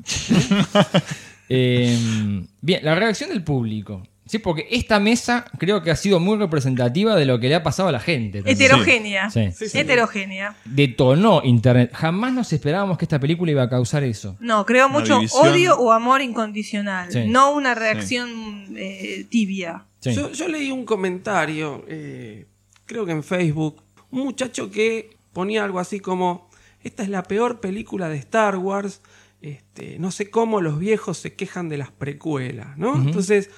Eh, 1.48 2.42
bien, 2.62 2.80
la 2.84 2.94
reacción 2.94 3.28
del 3.28 3.44
público. 3.44 4.02
Sí, 4.26 4.38
porque 4.38 4.66
esta 4.70 5.00
mesa 5.00 5.44
creo 5.58 5.82
que 5.82 5.90
ha 5.90 5.96
sido 5.96 6.18
muy 6.18 6.38
representativa 6.38 7.14
de 7.14 7.26
lo 7.26 7.38
que 7.38 7.48
le 7.48 7.56
ha 7.56 7.62
pasado 7.62 7.90
a 7.90 7.92
la 7.92 8.00
gente. 8.00 8.38
también. 8.38 8.56
Heterogénea. 8.56 9.30
Sí. 9.30 9.50
Heterogénea. 9.74 10.56
Detonó 10.64 11.42
Internet. 11.44 11.90
Jamás 11.92 12.32
nos 12.32 12.52
esperábamos 12.52 12.96
que 12.96 13.04
esta 13.04 13.20
película 13.20 13.50
iba 13.50 13.62
a 13.62 13.68
causar 13.68 14.02
eso. 14.02 14.36
No, 14.40 14.64
creo 14.64 14.86
Una 14.86 14.98
mucho 15.00 15.16
división. 15.16 15.48
odio 15.48 15.78
o 15.78 15.92
amor 15.92 16.22
incondicional. 16.22 17.12
Sí. 17.12 17.24
No 17.26 17.52
una 17.52 17.74
reacción 17.74 18.74
eh, 18.76 19.26
tibia. 19.28 19.84
Yo, 20.00 20.32
yo 20.32 20.48
leí 20.48 20.70
un 20.70 20.84
comentario, 20.84 21.84
eh, 21.88 22.46
creo 22.84 23.06
que 23.06 23.12
en 23.12 23.22
Facebook, 23.22 23.82
un 24.10 24.24
muchacho 24.24 24.70
que 24.70 25.16
ponía 25.32 25.64
algo 25.64 25.78
así 25.80 26.00
como, 26.00 26.50
esta 26.82 27.02
es 27.02 27.08
la 27.08 27.22
peor 27.22 27.60
película 27.60 28.08
de 28.10 28.16
Star 28.18 28.56
Wars, 28.56 29.00
este, 29.40 29.98
no 29.98 30.10
sé 30.10 30.30
cómo 30.30 30.60
los 30.60 30.78
viejos 30.78 31.18
se 31.18 31.34
quejan 31.34 31.68
de 31.68 31.78
las 31.78 31.90
precuelas, 31.90 32.76
¿no? 32.76 32.96
Entonces, 32.96 33.50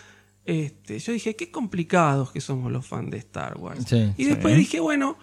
este, 0.46 0.98
yo 0.98 1.12
dije, 1.12 1.36
qué 1.36 1.50
complicados 1.50 2.32
que 2.32 2.40
somos 2.40 2.70
los 2.72 2.86
fans 2.86 3.10
de 3.10 3.18
Star 3.18 3.56
Wars. 3.58 3.84
Sí. 3.86 4.12
y 4.16 4.24
después 4.24 4.54
Sí. 4.54 4.60
dije, 4.60 4.80
bueno, 4.80 5.16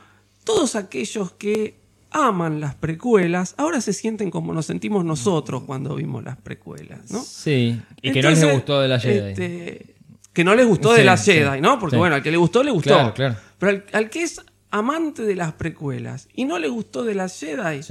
todos 0.43 0.75
aquellos 0.75 1.31
que 1.31 1.81
aman 2.11 2.59
las 2.61 2.75
precuelas, 2.75 3.55
ahora 3.57 3.81
se 3.81 3.91
sienten 3.93 4.29
como 4.29 4.53
nos 4.53 4.65
sentimos 4.67 5.03
nosotros 5.03 5.63
cuando 5.63 5.95
vimos 5.95 6.23
las 6.23 6.37
precuelas, 6.37 7.09
¿no? 7.09 7.23
Sí. 7.23 7.81
Y 8.01 8.11
que 8.11 8.21
no 8.21 8.29
les 8.29 8.53
gustó 8.53 8.79
de 8.81 8.87
la 8.87 8.99
Jedi. 8.99 9.31
este, 9.31 9.95
que 10.31 10.43
no 10.43 10.53
les 10.55 10.67
gustó 10.67 10.91
Sí, 10.91 10.99
de 10.99 11.03
la 11.05 11.17
Jedi, 11.17 11.61
¿no? 11.61 11.79
Porque 11.79 11.95
bueno, 11.97 12.15
al 12.15 12.21
que 12.23 12.29
le 12.31 12.37
gustó, 12.37 12.61
le 12.63 12.71
gustó. 12.71 12.89
Claro, 12.93 13.13
claro. 13.13 13.35
Pero 13.57 13.71
al, 13.71 13.85
al 13.93 14.09
que 14.09 14.21
es 14.23 14.41
amante 14.69 15.23
de 15.23 15.35
las 15.35 15.53
precuelas 15.53 16.27
y 16.33 16.45
no 16.45 16.59
le 16.59 16.67
gustó 16.67 17.03
de 17.03 17.15
la 17.15 17.29
Jedi, 17.29 17.81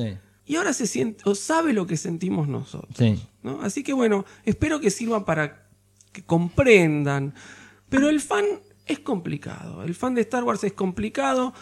y 0.44 0.56
ahora 0.56 0.72
se 0.72 0.86
siente, 0.86 1.22
o 1.24 1.34
sabe 1.34 1.72
lo 1.72 1.86
que 1.86 1.96
sentimos 1.96 2.46
nosotros. 2.48 2.94
Sí. 2.98 3.20
¿no? 3.42 3.60
Así 3.62 3.82
que 3.82 3.92
bueno, 3.92 4.24
espero 4.44 4.80
que 4.80 4.90
sirva 4.90 5.24
para 5.24 5.61
que 6.12 6.22
comprendan. 6.22 7.34
Pero 7.88 8.08
el 8.08 8.20
fan 8.20 8.44
es 8.86 9.00
complicado. 9.00 9.82
El 9.82 9.94
fan 9.94 10.14
de 10.14 10.22
Star 10.22 10.44
Wars 10.44 10.64
es 10.64 10.72
complicado. 10.72 11.52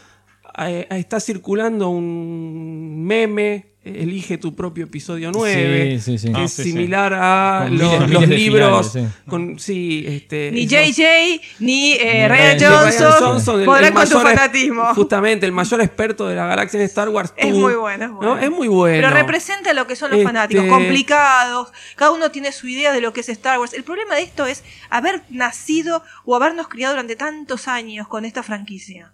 Eh, 0.58 0.86
está 0.90 1.20
circulando 1.20 1.88
un 1.88 3.04
meme, 3.04 3.69
elige 3.82 4.36
tu 4.36 4.54
propio 4.54 4.84
episodio 4.84 5.30
9, 5.32 5.98
Sí, 6.00 6.18
sí, 6.18 6.18
sí. 6.18 6.32
que 6.32 6.40
Ah, 6.40 6.44
es 6.44 6.52
sí, 6.52 6.64
sí. 6.64 6.72
similar 6.72 7.14
a 7.14 7.60
Con 7.64 7.78
los, 7.78 7.88
miles- 7.88 8.00
los 8.00 8.08
miles 8.10 8.28
de 8.28 8.36
libros. 8.36 8.92
finales, 8.92 9.12
con, 9.26 9.58
sí, 9.58 10.04
este, 10.06 10.50
Ni 10.52 10.64
esos- 10.64 10.96
JJ, 10.96 11.40
ni 11.60 11.92
eh, 11.94 12.28
Ryan 12.28 12.58
Ryan 12.58 12.72
Johnson, 12.72 13.12
Johnson, 13.20 13.64
podrán 13.64 13.94
con 13.94 14.08
tu 14.08 14.16
es- 14.18 14.22
fanatismo. 14.22 14.94
Justamente, 14.94 15.46
el 15.46 15.52
mayor 15.52 15.80
experto 15.80 16.26
de 16.28 16.36
la 16.36 16.46
galaxia 16.46 16.78
en 16.78 16.84
Star 16.86 17.08
Wars. 17.08 17.32
Es 17.36 17.50
tú, 17.52 17.58
muy 17.58 17.74
bueno, 17.74 18.04
es 18.04 18.10
bueno. 18.10 18.34
¿no? 18.34 18.40
Es 18.40 18.50
muy 18.50 18.68
bueno. 18.68 18.96
Pero 19.08 19.14
representa 19.16 19.72
lo 19.72 19.86
que 19.86 19.96
son 19.96 20.10
los 20.10 20.18
Este- 20.18 20.26
fanáticos, 20.28 20.66
complicados. 20.66 21.72
Cada 21.96 22.10
uno 22.12 22.30
tiene 22.30 22.52
su 22.52 22.68
idea 22.68 22.92
de 22.92 23.00
lo 23.00 23.12
que 23.14 23.20
es 23.20 23.28
Star 23.30 23.58
Wars. 23.58 23.72
El 23.72 23.84
problema 23.84 24.14
de 24.16 24.22
esto 24.22 24.44
es 24.46 24.62
haber 24.90 25.22
nacido 25.30 26.02
o 26.26 26.36
habernos 26.36 26.68
criado 26.68 26.92
durante 26.92 27.16
tantos 27.16 27.66
años 27.66 28.06
con 28.08 28.24
esta 28.26 28.42
franquicia. 28.42 29.12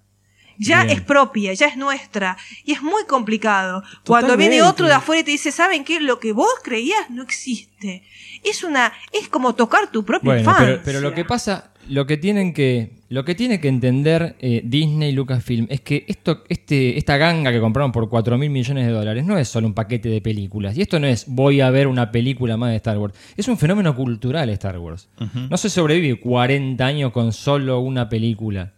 Ya 0.59 0.85
Bien. 0.85 0.97
es 0.99 1.03
propia, 1.03 1.53
ya 1.55 1.67
es 1.67 1.77
nuestra. 1.77 2.37
Y 2.65 2.73
es 2.73 2.83
muy 2.83 3.05
complicado. 3.05 3.83
Cuando 4.07 4.37
viene 4.37 4.63
otro 4.63 4.87
de 4.87 4.93
afuera 4.95 5.21
y 5.21 5.25
te 5.25 5.31
dice, 5.33 5.53
¿saben 5.53 5.85
qué? 5.85 6.01
Lo 6.01 6.19
que 6.19 6.33
vos 6.33 6.49
creías 6.63 7.11
no 7.11 7.23
existe. 7.23 8.03
Es 8.45 8.63
una, 8.65 8.93
es 9.13 9.29
como 9.29 9.55
tocar 9.55 9.91
tu 9.91 10.05
propia 10.05 10.25
Bueno, 10.27 10.41
infancia. 10.41 10.67
pero, 10.67 10.81
pero 10.85 11.01
lo 11.01 11.15
que 11.15 11.25
pasa, 11.25 11.73
lo 11.89 12.07
que 12.07 12.17
tienen 12.17 12.53
que, 12.55 12.93
lo 13.09 13.25
que 13.25 13.35
tiene 13.35 13.61
que 13.61 13.69
entender 13.69 14.37
eh, 14.41 14.63
Disney 14.65 15.11
y 15.11 15.13
Lucasfilm 15.13 15.67
es 15.69 15.81
que 15.81 16.05
esto, 16.09 16.45
este, 16.49 16.97
esta 16.99 17.17
ganga 17.17 17.51
que 17.53 17.61
compraron 17.61 17.93
por 17.93 18.09
4 18.09 18.39
mil 18.39 18.51
millones 18.51 18.87
de 18.87 18.93
dólares 18.93 19.25
no 19.25 19.37
es 19.39 19.49
solo 19.49 19.67
un 19.67 19.75
paquete 19.75 20.09
de 20.09 20.21
películas. 20.21 20.77
Y 20.77 20.83
esto 20.83 21.01
no 21.01 21.07
es 21.07 21.25
voy 21.27 21.61
a 21.61 21.71
ver 21.71 21.87
una 21.89 22.13
película 22.13 22.57
más 22.57 22.71
de 22.71 22.77
Star 22.77 22.99
Wars. 22.99 23.15
Es 23.37 23.49
un 23.49 23.59
fenómeno 23.59 23.95
cultural 23.97 24.49
Star 24.51 24.79
Wars. 24.79 25.09
No 25.51 25.57
se 25.57 25.69
sobrevive 25.71 26.21
40 26.21 26.85
años 26.85 27.13
con 27.13 27.33
solo 27.33 27.81
una 27.81 28.09
película. 28.09 28.73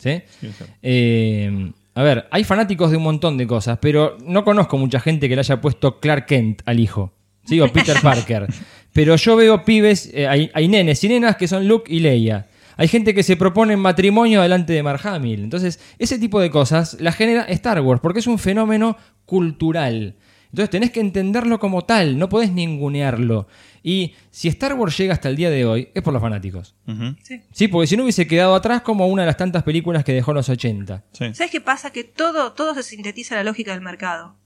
¿Sí? 0.00 0.22
Eh, 0.82 1.72
a 1.94 2.02
ver, 2.02 2.26
hay 2.30 2.44
fanáticos 2.44 2.90
de 2.90 2.96
un 2.96 3.02
montón 3.02 3.36
de 3.36 3.46
cosas, 3.46 3.78
pero 3.80 4.16
no 4.24 4.44
conozco 4.44 4.78
mucha 4.78 5.00
gente 5.00 5.28
que 5.28 5.34
le 5.34 5.40
haya 5.40 5.60
puesto 5.60 6.00
Clark 6.00 6.26
Kent 6.26 6.62
al 6.64 6.80
hijo. 6.80 7.12
¿Sí? 7.44 7.60
O 7.60 7.70
Peter 7.72 7.96
Parker. 8.02 8.46
Pero 8.92 9.16
yo 9.16 9.36
veo 9.36 9.64
pibes, 9.64 10.10
eh, 10.12 10.26
hay, 10.26 10.50
hay 10.54 10.68
nenes 10.68 11.02
y 11.04 11.08
nenas 11.08 11.36
que 11.36 11.48
son 11.48 11.68
Luke 11.68 11.92
y 11.92 12.00
Leia. 12.00 12.46
Hay 12.76 12.88
gente 12.88 13.14
que 13.14 13.22
se 13.22 13.36
propone 13.36 13.76
matrimonio 13.76 14.40
delante 14.40 14.72
de 14.72 14.82
Mark 14.82 15.00
Hamill. 15.04 15.42
Entonces, 15.42 15.78
ese 15.98 16.18
tipo 16.18 16.40
de 16.40 16.50
cosas 16.50 16.96
la 17.00 17.12
genera 17.12 17.42
Star 17.42 17.80
Wars, 17.82 18.00
porque 18.00 18.20
es 18.20 18.26
un 18.26 18.38
fenómeno 18.38 18.96
cultural. 19.26 20.14
Entonces 20.50 20.70
tenés 20.70 20.90
que 20.90 21.00
entenderlo 21.00 21.58
como 21.60 21.82
tal, 21.84 22.18
no 22.18 22.28
podés 22.28 22.50
ningunearlo. 22.52 23.46
Y 23.82 24.14
si 24.30 24.48
Star 24.48 24.74
Wars 24.74 24.96
llega 24.98 25.14
hasta 25.14 25.28
el 25.28 25.36
día 25.36 25.48
de 25.48 25.64
hoy, 25.64 25.88
es 25.94 26.02
por 26.02 26.12
los 26.12 26.20
fanáticos. 26.20 26.74
Sí. 27.22 27.40
Sí, 27.52 27.68
porque 27.68 27.86
si 27.86 27.96
no 27.96 28.02
hubiese 28.02 28.26
quedado 28.26 28.54
atrás 28.54 28.82
como 28.82 29.06
una 29.06 29.22
de 29.22 29.26
las 29.26 29.36
tantas 29.36 29.62
películas 29.62 30.04
que 30.04 30.12
dejó 30.12 30.32
en 30.32 30.36
los 30.38 30.48
80. 30.48 31.04
¿Sabes 31.12 31.50
qué 31.50 31.60
pasa? 31.60 31.90
Que 31.90 32.04
todo, 32.04 32.52
todo 32.52 32.74
se 32.74 32.82
sintetiza 32.82 33.34
a 33.34 33.38
la 33.38 33.44
lógica 33.44 33.72
del 33.72 33.80
mercado. 33.80 34.36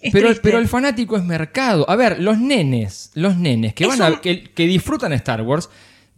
Es 0.00 0.12
Pero, 0.12 0.26
triste. 0.28 0.42
pero 0.42 0.58
el 0.58 0.68
fanático 0.68 1.16
es 1.16 1.24
mercado. 1.24 1.84
A 1.90 1.96
ver, 1.96 2.20
los 2.20 2.38
nenes, 2.38 3.10
los 3.14 3.36
nenes 3.36 3.74
que, 3.74 3.86
van 3.86 4.00
a- 4.00 4.20
que 4.20 4.66
disfrutan 4.66 5.12
Star 5.12 5.42
Wars, 5.42 5.68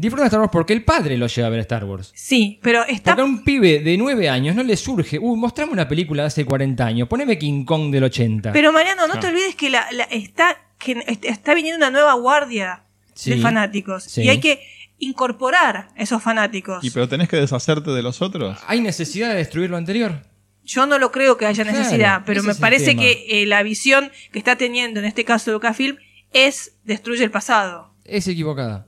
disfrutan 0.01 0.25
de 0.25 0.29
Star 0.29 0.41
Wars 0.41 0.51
porque 0.53 0.73
el 0.73 0.85
padre 0.85 1.17
lo 1.19 1.27
lleva 1.27 1.47
a 1.49 1.51
ver 1.51 1.61
Star 1.61 1.85
Wars. 1.85 2.13
Sí, 2.15 2.59
pero 2.63 2.85
está. 2.87 3.13
Porque 3.13 3.23
a 3.23 3.25
un 3.25 3.45
pibe 3.45 3.81
de 3.81 3.97
9 3.97 4.29
años 4.29 4.55
no 4.57 4.63
le 4.63 4.77
surge, 4.77 5.19
uy, 5.19 5.39
mostrame 5.39 5.73
una 5.73 5.87
película 5.89 6.23
de 6.23 6.29
hace 6.29 6.45
40 6.45 6.85
años, 6.87 7.09
poneme 7.09 7.39
King 7.39 7.65
Kong 7.65 7.91
del 7.91 8.05
80. 8.05 8.53
Pero 8.53 8.73
Mariano, 8.73 9.07
no 9.07 9.19
te 9.21 9.27
olvides 9.29 9.55
que 9.55 9.71
la, 9.71 9.87
la- 9.93 10.05
está, 10.05 10.57
que 10.79 10.93
est- 11.07 11.25
está 11.25 11.55
viniendo 11.55 11.77
una 11.79 11.91
nueva 11.91 12.15
guardia 12.15 12.85
Sí. 13.15 13.31
de 13.31 13.37
fanáticos. 13.39 14.05
Sí. 14.05 14.23
Y 14.23 14.29
hay 14.31 14.41
que 14.41 14.61
incorporar 14.99 15.89
esos 15.97 16.23
fanáticos. 16.23 16.83
¿Y 16.85 16.91
pero 16.91 17.09
tenés 17.09 17.29
que 17.29 17.37
deshacerte 17.37 17.91
de 17.91 18.03
los 18.03 18.23
otros? 18.23 18.59
¿Hay 18.67 18.81
necesidad 18.81 19.31
de 19.31 19.37
destruir 19.37 19.69
lo 19.71 19.77
anterior? 19.77 20.23
Yo 20.65 20.87
no 20.87 20.99
lo 20.99 21.11
creo 21.11 21.37
que 21.37 21.47
haya 21.47 21.65
Claro, 21.65 21.79
necesidad, 21.79 22.23
pero 22.25 22.43
me 22.43 22.55
parece 22.55 22.87
tema. 22.93 23.03
que 23.03 23.27
eh, 23.43 23.47
la 23.47 23.63
visión 23.63 24.11
que 24.33 24.39
está 24.39 24.57
teniendo 24.57 25.01
en 25.01 25.07
este 25.07 25.25
caso 25.25 25.51
Lucasfilm 25.53 25.97
es 26.33 26.77
destruye 26.85 27.25
el 27.25 27.31
pasado. 27.31 27.93
Es 28.05 28.29
equivocada. 28.29 28.87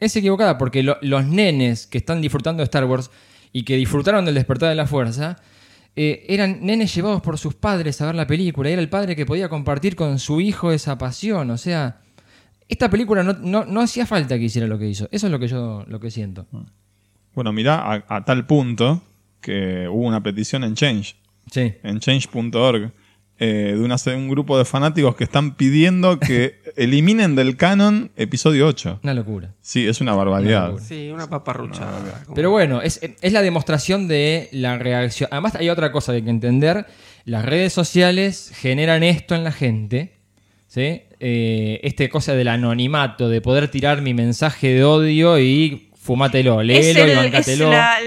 Es 0.00 0.14
equivocada 0.16 0.58
porque 0.58 0.82
lo- 0.82 0.98
los 1.02 1.26
nenes 1.26 1.86
que 1.86 1.98
están 1.98 2.20
disfrutando 2.20 2.60
de 2.60 2.64
Star 2.64 2.84
Wars 2.84 3.10
y 3.52 3.64
que 3.64 3.76
disfrutaron 3.76 4.24
del 4.24 4.34
despertar 4.34 4.68
de 4.68 4.74
la 4.74 4.86
fuerza 4.86 5.36
eh, 5.96 6.24
eran 6.28 6.58
nenes 6.64 6.94
llevados 6.94 7.20
por 7.22 7.38
sus 7.38 7.54
padres 7.54 8.00
a 8.00 8.06
ver 8.06 8.14
la 8.14 8.26
película. 8.26 8.70
Era 8.70 8.80
el 8.80 8.88
padre 8.88 9.16
que 9.16 9.26
podía 9.26 9.48
compartir 9.48 9.96
con 9.96 10.18
su 10.20 10.40
hijo 10.40 10.70
esa 10.70 10.96
pasión. 10.96 11.50
O 11.50 11.58
sea, 11.58 12.00
esta 12.68 12.88
película 12.88 13.24
no, 13.24 13.32
no- 13.32 13.64
no 13.64 13.80
hacía 13.80 14.06
falta 14.06 14.38
que 14.38 14.44
hiciera 14.44 14.68
lo 14.68 14.78
que 14.78 14.88
hizo. 14.88 15.08
Eso 15.10 15.26
es 15.26 15.32
lo 15.32 15.38
que 15.40 15.48
yo 15.48 15.84
lo 15.88 15.98
que 15.98 16.10
siento. 16.12 16.46
Bueno, 17.34 17.52
mirá, 17.52 17.76
a, 17.94 18.04
a 18.08 18.24
tal 18.24 18.46
punto 18.46 19.02
que 19.40 19.88
hubo 19.88 20.06
una 20.06 20.22
petición 20.22 20.62
en 20.62 20.74
Change. 20.74 21.16
Sí. 21.50 21.72
En 21.82 21.98
change.org. 21.98 22.92
eh, 23.38 23.74
de 23.76 23.80
una- 23.84 23.96
un 24.16 24.28
grupo 24.28 24.58
de 24.58 24.64
fanáticos 24.64 25.14
que 25.16 25.24
están 25.24 25.54
pidiendo 25.54 26.18
que 26.18 26.60
eliminen 26.76 27.34
del 27.36 27.56
canon 27.56 28.10
episodio 28.16 28.66
8. 28.66 29.00
Una 29.02 29.14
locura. 29.14 29.54
Sí, 29.60 29.86
es 29.86 30.00
una 30.00 30.14
barbaridad. 30.14 30.72
Sí, 30.86 31.10
una 31.12 31.28
paparruchada. 31.30 32.24
Pero 32.34 32.50
bueno, 32.50 32.82
es, 32.82 33.00
es 33.20 33.32
la 33.32 33.42
demostración 33.42 34.08
de 34.08 34.48
la 34.52 34.78
reacción. 34.78 35.28
Además, 35.32 35.54
hay 35.54 35.68
otra 35.70 35.92
cosa 35.92 36.12
que 36.12 36.16
hay 36.16 36.22
que 36.22 36.30
entender. 36.30 36.86
Las 37.24 37.44
redes 37.44 37.72
sociales 37.72 38.52
generan 38.54 39.02
esto 39.02 39.34
en 39.34 39.44
la 39.44 39.52
gente. 39.52 40.14
¿sí? 40.66 41.02
Eh, 41.20 41.80
este 41.82 42.08
cosa 42.08 42.34
del 42.34 42.48
anonimato, 42.48 43.28
de 43.28 43.40
poder 43.40 43.68
tirar 43.70 44.02
mi 44.02 44.14
mensaje 44.14 44.68
de 44.74 44.84
odio 44.84 45.38
y 45.38 45.90
fumátelo, 45.96 46.60
Es, 46.60 46.66
léelo 46.66 46.98
y 47.00 47.02
el- 47.02 47.10
es 47.10 47.16
bancátelo. 47.16 47.70
la, 47.70 48.00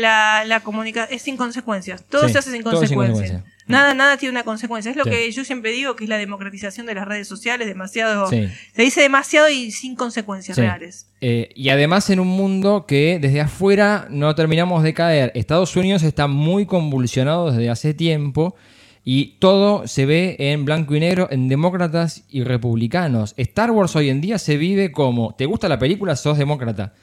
la, 0.45 0.61
es 1.09 1.21
sin 1.21 1.37
consecuencias. 1.37 2.03
Todo 2.09 2.27
Sí, 2.27 2.33
se 2.33 2.39
hace 2.39 2.51
sin 2.51 2.63
todo 2.63 2.85
sin 2.85 2.95
consecuencias. 2.95 3.43
Nada, 3.71 3.93
nada 3.93 4.17
tiene 4.17 4.31
una 4.31 4.43
consecuencia. 4.43 4.91
Es 4.91 4.97
lo 4.97 5.03
Sí. 5.05 5.09
que 5.09 5.31
yo 5.31 5.43
siempre 5.43 5.71
digo, 5.71 5.95
que 5.95 6.03
es 6.03 6.09
la 6.09 6.17
democratización 6.17 6.85
de 6.85 6.93
las 6.95 7.07
redes 7.07 7.27
sociales, 7.27 7.67
demasiado... 7.67 8.27
Sí. 8.27 8.47
Se 8.75 8.81
dice 8.81 9.01
demasiado 9.01 9.49
y 9.49 9.71
sin 9.71 9.95
consecuencias 9.95 10.55
Sí. 10.55 10.61
reales. 10.61 11.07
Eh, 11.21 11.49
y 11.55 11.69
además 11.69 12.09
en 12.09 12.19
un 12.19 12.27
mundo 12.27 12.85
que 12.87 13.19
desde 13.21 13.41
afuera 13.41 14.07
no 14.09 14.33
terminamos 14.35 14.83
de 14.83 14.93
caer. 14.93 15.31
Estados 15.35 15.75
Unidos 15.75 16.03
está 16.03 16.27
muy 16.27 16.65
convulsionado 16.65 17.51
desde 17.51 17.69
hace 17.69 17.93
tiempo 17.93 18.55
y 19.03 19.37
todo 19.39 19.87
se 19.87 20.05
ve 20.05 20.35
en 20.37 20.63
blanco 20.65 20.95
y 20.95 20.99
negro 20.99 21.27
en 21.31 21.47
demócratas 21.47 22.23
y 22.29 22.43
republicanos. 22.43 23.33
Star 23.37 23.71
Wars 23.71 23.95
hoy 23.95 24.09
en 24.09 24.21
día 24.21 24.37
se 24.37 24.57
vive 24.57 24.91
como, 24.91 25.33
¿te 25.35 25.45
gusta 25.45 25.67
la 25.69 25.79
película? 25.79 26.15
Sos 26.15 26.37
demócrata. 26.37 26.93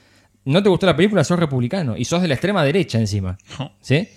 No 0.44 0.62
te 0.62 0.68
gustó 0.68 0.86
la 0.86 0.96
película, 0.96 1.24
sos 1.24 1.38
republicano. 1.38 1.96
Y 1.96 2.04
sos 2.04 2.22
de 2.22 2.28
la 2.28 2.34
extrema 2.34 2.64
derecha 2.64 2.98
encima. 2.98 3.36
¿Sí? 3.80 4.08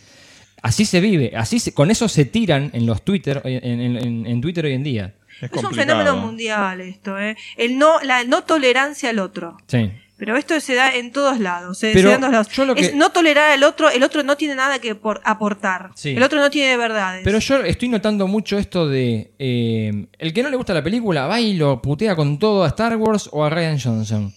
Así 0.62 0.86
se 0.86 1.00
vive, 1.02 1.34
así 1.36 1.60
se- 1.60 1.74
con 1.74 1.90
eso 1.90 2.08
se 2.08 2.26
tiran 2.26 2.70
en 2.74 2.86
los 2.86 3.04
Twitter, 3.04 3.42
en, 3.46 3.82
en- 3.82 3.98
en- 3.98 4.26
en 4.28 4.42
Twitter 4.42 4.66
hoy 4.66 4.74
en 4.74 4.84
día. 4.84 5.16
Es, 5.42 5.52
Es 5.52 5.64
un 5.64 5.74
fenómeno 5.74 6.18
mundial 6.18 6.82
esto, 6.82 7.18
¿eh? 7.20 7.36
El 7.58 7.80
no, 7.80 8.00
la 8.02 8.24
no 8.26 8.44
tolerancia 8.44 9.10
al 9.10 9.18
otro. 9.20 9.58
Sí. 9.68 9.90
Pero 10.18 10.38
esto 10.38 10.60
se 10.60 10.76
da 10.76 10.94
en 10.96 11.12
todos 11.12 11.40
lados. 11.40 11.80
Se, 11.80 11.94
Pero 11.94 12.02
se 12.02 12.08
da 12.10 12.14
en 12.14 12.20
todos 12.22 12.32
lados. 12.34 12.48
yo 12.50 12.66
lo 12.66 12.76
que- 12.76 12.82
Es 12.82 12.94
no 12.94 13.10
tolerar 13.10 13.50
al 13.50 13.64
otro, 13.64 13.90
el 13.90 14.04
otro 14.04 14.22
no 14.22 14.38
tiene 14.38 14.54
nada 14.54 14.78
que 14.78 14.94
por- 14.94 15.20
aportar. 15.24 15.90
Sí. 15.96 16.12
El 16.12 16.22
otro 16.22 16.40
no 16.40 16.52
tiene 16.52 16.78
verdades. 16.78 17.22
Pero 17.24 17.40
yo 17.40 17.64
estoy 17.64 17.90
notando 17.90 18.28
mucho 18.28 18.60
esto 18.60 18.88
de 18.88 19.34
eh, 19.40 20.06
el 20.20 20.32
que 20.32 20.44
no 20.44 20.50
le 20.52 20.58
gusta 20.58 20.76
la 20.76 20.84
película 20.84 21.26
va 21.26 21.42
y 21.42 21.56
lo 21.56 21.82
putea 21.82 22.16
con 22.16 22.38
todo 22.38 22.64
a 22.64 22.68
Star 22.68 22.96
Wars 22.98 23.30
o 23.32 23.44
a 23.44 23.50
Ryan 23.50 23.80
Johnson. 23.80 24.32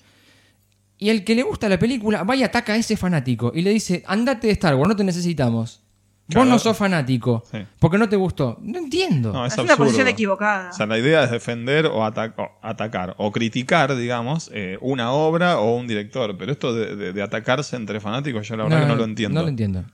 Y 0.96 1.10
el 1.10 1.22
que 1.22 1.34
le 1.34 1.42
gusta 1.42 1.68
la 1.68 1.78
película 1.78 2.22
va 2.22 2.34
y 2.34 2.42
ataca 2.44 2.72
a 2.72 2.76
ese 2.76 2.96
fanático 2.96 3.52
y 3.54 3.60
le 3.60 3.68
dice, 3.68 4.02
andate 4.06 4.46
de 4.46 4.54
Star 4.54 4.74
Wars, 4.76 4.88
no 4.88 4.96
te 4.96 5.04
necesitamos. 5.04 5.82
Vos 6.28 6.46
no 6.46 6.58
sos 6.58 6.76
fanático. 6.76 7.44
Sí. 7.50 7.58
Porque 7.78 7.98
no 7.98 8.08
te 8.08 8.16
gustó. 8.16 8.58
No 8.62 8.78
entiendo. 8.78 9.32
No, 9.32 9.44
es, 9.44 9.52
es 9.52 9.58
una 9.58 9.76
posición 9.76 10.06
equivocada. 10.08 10.70
O 10.70 10.72
sea, 10.72 10.86
la 10.86 10.98
idea 10.98 11.24
es 11.24 11.30
defender 11.30 11.86
o, 11.86 12.02
ata- 12.04 12.34
o 12.38 12.48
atacar 12.62 13.14
o 13.18 13.30
criticar, 13.30 13.94
digamos, 13.94 14.50
eh, 14.54 14.78
una 14.80 15.12
obra 15.12 15.58
o 15.58 15.76
un 15.76 15.86
director. 15.86 16.36
Pero 16.38 16.52
esto 16.52 16.72
de, 16.74 16.96
de- 16.96 17.12
de 17.12 17.22
atacarse 17.22 17.76
entre 17.76 18.00
fanáticos, 18.00 18.48
yo 18.48 18.56
la 18.56 18.64
verdad 18.64 18.80
que 18.80 18.86
no 18.86 18.96
lo 18.96 19.04
entiendo. 19.04 19.34
No 19.40 19.42
lo 19.42 19.48
entiendo. 19.50 19.84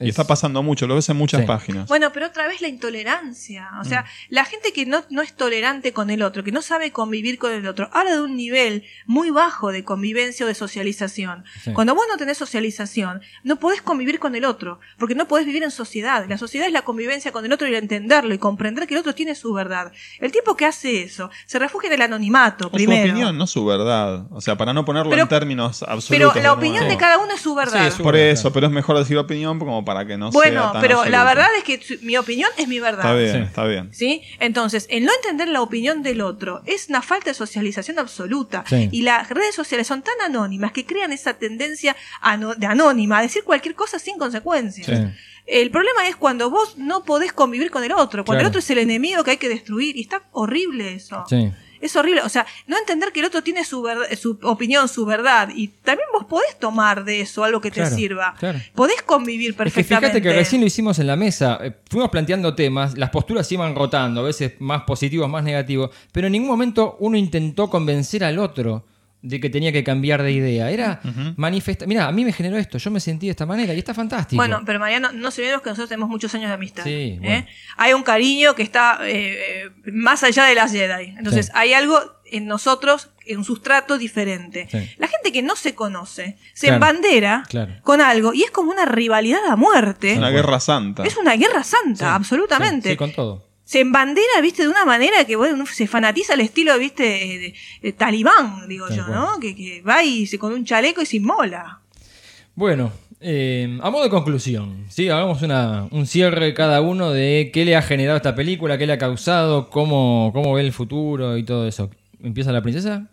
Y 0.00 0.08
está 0.08 0.24
pasando 0.26 0.62
mucho, 0.62 0.86
lo 0.86 0.94
ves 0.94 1.08
en 1.08 1.16
muchas 1.16 1.40
Sí. 1.42 1.46
páginas. 1.46 1.88
Bueno, 1.88 2.12
pero 2.12 2.26
otra 2.26 2.46
vez 2.46 2.60
la 2.60 2.68
intolerancia. 2.68 3.68
O 3.80 3.84
Mm. 3.84 3.88
sea, 3.88 4.04
la 4.28 4.44
gente 4.44 4.72
que 4.72 4.86
no, 4.86 5.02
no 5.10 5.22
es 5.22 5.34
tolerante 5.34 5.92
con 5.92 6.10
el 6.10 6.22
otro, 6.22 6.44
que 6.44 6.52
no 6.52 6.62
sabe 6.62 6.92
convivir 6.92 7.38
con 7.38 7.52
el 7.52 7.66
otro, 7.66 7.88
habla 7.92 8.12
de 8.14 8.20
un 8.20 8.36
nivel 8.36 8.84
muy 9.06 9.30
bajo 9.30 9.72
de 9.72 9.84
convivencia 9.84 10.44
o 10.44 10.48
de 10.48 10.54
socialización. 10.54 11.44
Sí. 11.62 11.72
Cuando 11.72 11.94
vos 11.94 12.04
no 12.10 12.16
tenés 12.16 12.38
socialización, 12.38 13.20
no 13.44 13.56
podés 13.56 13.82
convivir 13.82 14.18
con 14.18 14.34
el 14.34 14.44
otro, 14.44 14.80
porque 14.98 15.14
no 15.14 15.26
podés 15.26 15.46
vivir 15.46 15.62
en 15.62 15.70
sociedad. 15.70 16.26
La 16.28 16.38
sociedad 16.38 16.66
es 16.66 16.72
la 16.72 16.82
convivencia 16.82 17.32
con 17.32 17.44
el 17.44 17.52
otro 17.52 17.66
y 17.66 17.70
el 17.70 17.76
entenderlo 17.76 18.34
y 18.34 18.38
comprender 18.38 18.86
que 18.86 18.94
el 18.94 19.00
otro 19.00 19.14
tiene 19.14 19.34
su 19.34 19.52
verdad. 19.52 19.92
El 20.20 20.32
tipo 20.32 20.56
que 20.56 20.64
hace 20.66 21.02
eso 21.02 21.30
se 21.46 21.58
refugia 21.58 21.88
en 21.88 21.94
el 21.94 22.02
anonimato, 22.02 22.66
O 22.66 22.70
su 22.70 22.76
primero. 22.76 23.02
opinión, 23.04 23.38
no 23.38 23.46
su 23.46 23.64
verdad. 23.64 24.26
O 24.30 24.40
sea, 24.40 24.56
para 24.56 24.72
no 24.72 24.84
ponerlo 24.84 25.10
Pero- 25.10 25.22
en 25.22 25.28
términos 25.28 25.82
absolutos. 25.82 26.08
Pero 26.34 26.42
la 26.42 26.52
opinión 26.52 26.88
de 26.88 26.96
cada 26.96 27.18
uno 27.18 27.34
es 27.34 27.40
su 27.40 27.54
verdad. 27.54 27.92
Por 28.02 28.16
eso, 28.16 28.52
pero 28.52 28.66
es 28.66 28.72
mejor 28.72 28.98
decir 28.98 29.16
opinión 29.18 29.58
como 29.58 29.84
para 29.88 30.06
que 30.06 30.16
no 30.16 30.30
sea 30.30 30.38
bueno, 30.38 30.72
tan 30.72 30.80
pero 30.82 31.04
la 31.06 31.24
verdad 31.24 31.48
es 31.56 31.64
que 31.64 31.82
su- 31.82 31.98
mi 32.04 32.16
opinión 32.16 32.48
es 32.56 32.68
mi 32.68 32.78
verdad. 32.78 33.04
Está 33.06 33.14
bien, 33.16 33.32
Sí. 33.32 33.38
está 33.48 33.64
bien. 33.64 33.88
¿Sí? 33.92 34.22
Entonces, 34.38 34.86
el 34.90 35.04
no 35.04 35.12
entender 35.22 35.48
la 35.48 35.62
opinión 35.62 36.02
del 36.02 36.20
otro 36.20 36.62
es 36.66 36.88
una 36.88 37.02
falta 37.02 37.30
de 37.30 37.34
socialización 37.34 37.98
absoluta. 37.98 38.64
Sí. 38.68 38.88
Y 38.92 39.02
las 39.02 39.28
redes 39.30 39.54
sociales 39.54 39.86
son 39.86 40.02
tan 40.02 40.14
anónimas 40.24 40.72
que 40.72 40.84
crean 40.86 41.12
esa 41.12 41.34
tendencia 41.34 41.96
de 42.58 42.66
anónima 42.66 43.18
a 43.18 43.22
decir 43.22 43.42
cualquier 43.44 43.74
cosa 43.74 43.98
sin 43.98 44.18
consecuencias. 44.18 44.86
Sí. 44.86 44.94
El 45.46 45.70
problema 45.70 46.06
es 46.06 46.14
cuando 46.16 46.50
vos 46.50 46.76
no 46.76 47.04
podés 47.04 47.32
convivir 47.32 47.70
con 47.70 47.82
el 47.82 47.92
otro, 47.92 48.22
cuando 48.24 48.40
Claro. 48.40 48.40
el 48.40 48.46
otro 48.48 48.58
es 48.58 48.68
el 48.70 48.78
enemigo 48.78 49.24
que 49.24 49.30
hay 49.32 49.36
que 49.38 49.48
destruir. 49.48 49.96
Y 49.96 50.02
está 50.02 50.22
horrible 50.32 50.92
eso. 50.94 51.24
Sí. 51.28 51.50
Es 51.80 51.94
horrible. 51.96 52.22
O 52.22 52.28
sea, 52.28 52.46
no 52.66 52.76
entender 52.78 53.12
que 53.12 53.20
el 53.20 53.26
otro 53.26 53.42
tiene 53.42 53.64
su, 53.64 53.82
ver- 53.82 54.16
su 54.16 54.38
opinión, 54.42 54.88
su 54.88 55.04
verdad. 55.06 55.48
Y 55.54 55.68
también 55.68 56.08
vos 56.12 56.24
podés 56.24 56.58
tomar 56.58 57.04
de 57.04 57.20
eso 57.20 57.44
algo 57.44 57.60
que 57.60 57.70
te 57.70 57.80
Claro, 57.80 57.94
sirva. 57.96 58.34
claro. 58.38 58.58
Podés 58.74 59.02
convivir 59.02 59.50
Es 59.50 59.54
que 59.56 59.58
perfectamente. 59.64 60.06
fíjate 60.08 60.22
que 60.22 60.32
recién 60.32 60.60
lo 60.60 60.66
hicimos 60.66 60.98
en 60.98 61.06
la 61.06 61.16
mesa. 61.16 61.58
Eh, 61.62 61.72
Fuimos 61.90 62.10
planteando 62.10 62.54
temas, 62.54 62.96
las 62.98 63.10
posturas 63.10 63.46
se 63.46 63.54
iban 63.54 63.74
rotando, 63.74 64.20
a 64.20 64.24
veces 64.24 64.54
más 64.58 64.82
positivos, 64.82 65.28
más 65.28 65.42
negativos, 65.44 65.90
pero 66.12 66.26
en 66.26 66.32
ningún 66.32 66.48
momento 66.48 66.96
uno 67.00 67.16
intentó 67.16 67.68
convencer 67.70 68.24
al 68.24 68.38
otro 68.38 68.84
de 69.22 69.40
que 69.40 69.50
tenía 69.50 69.72
que 69.72 69.82
cambiar 69.82 70.22
de 70.22 70.32
idea. 70.32 70.70
Era 70.70 71.00
manifestar. 71.36 71.88
Mira, 71.88 72.06
a 72.06 72.12
mí 72.12 72.24
me 72.24 72.32
generó 72.32 72.56
esto, 72.56 72.78
yo 72.78 72.90
me 72.90 73.00
sentí 73.00 73.26
de 73.26 73.32
esta 73.32 73.46
manera 73.46 73.74
y 73.74 73.78
está 73.78 73.94
fantástico. 73.94 74.36
Bueno, 74.40 74.62
pero 74.64 74.78
Mariano, 74.78 75.12
no 75.12 75.30
se 75.30 75.42
que 75.42 75.50
nosotros 75.70 75.88
tenemos 75.88 76.08
muchos 76.08 76.34
años 76.34 76.48
de 76.48 76.54
amistad. 76.54 76.84
Sí, 76.84 76.90
¿eh? 76.90 77.18
bueno. 77.20 77.46
Hay 77.76 77.92
un 77.94 78.02
cariño 78.02 78.54
que 78.54 78.62
está 78.62 78.98
eh, 79.02 79.64
eh, 79.66 79.70
más 79.92 80.22
allá 80.22 80.44
de 80.44 80.54
las 80.54 80.72
Jedi. 80.72 81.14
Entonces, 81.16 81.46
Sí. 81.46 81.52
hay 81.54 81.72
algo 81.72 81.98
en 82.30 82.46
nosotros, 82.46 83.10
en 83.26 83.38
un 83.38 83.44
sustrato 83.44 83.96
diferente. 83.96 84.68
Sí. 84.70 84.78
La 84.98 85.08
gente 85.08 85.32
que 85.32 85.42
no 85.42 85.56
se 85.56 85.74
conoce 85.74 86.36
se 86.52 86.66
Claro, 86.66 86.74
embandera 86.76 87.44
claro. 87.48 87.74
con 87.82 88.00
algo 88.00 88.34
y 88.34 88.42
es 88.42 88.50
como 88.50 88.70
una 88.70 88.84
rivalidad 88.84 89.44
a 89.48 89.56
muerte. 89.56 90.12
Es 90.12 90.18
una 90.18 90.30
guerra 90.30 90.60
santa. 90.60 91.04
Es 91.04 91.16
una 91.16 91.36
guerra 91.36 91.64
santa, 91.64 92.14
absolutamente. 92.14 92.90
Sí, 92.90 92.96
con 92.96 93.12
todo. 93.12 93.47
Se 93.68 93.80
embandera, 93.80 94.40
viste, 94.40 94.62
de 94.62 94.68
una 94.68 94.86
manera 94.86 95.26
que 95.26 95.36
bueno, 95.36 95.66
se 95.66 95.86
fanatiza 95.86 96.32
al 96.32 96.40
estilo, 96.40 96.78
viste, 96.78 97.02
de, 97.02 97.54
de 97.82 97.92
talibán, 97.92 98.66
digo 98.66 98.88
yo. 98.88 99.06
¿no? 99.08 99.38
Que, 99.38 99.54
que 99.54 99.82
va 99.82 100.02
y 100.02 100.26
se 100.26 100.38
con 100.38 100.54
un 100.54 100.64
chaleco 100.64 101.02
y 101.02 101.04
se 101.04 101.18
inmola. 101.18 101.80
Bueno, 102.54 102.90
eh, 103.20 103.78
a 103.82 103.90
modo 103.90 104.04
de 104.04 104.08
conclusión, 104.08 104.86
¿sí? 104.88 105.10
hagamos 105.10 105.42
una, 105.42 105.86
un 105.90 106.06
cierre 106.06 106.54
cada 106.54 106.80
uno 106.80 107.10
de 107.10 107.50
qué 107.52 107.66
le 107.66 107.76
ha 107.76 107.82
generado 107.82 108.16
esta 108.16 108.34
película, 108.34 108.78
qué 108.78 108.86
le 108.86 108.94
ha 108.94 108.98
causado, 108.98 109.68
cómo, 109.68 110.30
cómo 110.32 110.54
ve 110.54 110.62
el 110.62 110.72
futuro 110.72 111.36
y 111.36 111.42
todo 111.42 111.68
eso. 111.68 111.90
¿Empieza 112.22 112.52
la 112.52 112.62
princesa? 112.62 113.10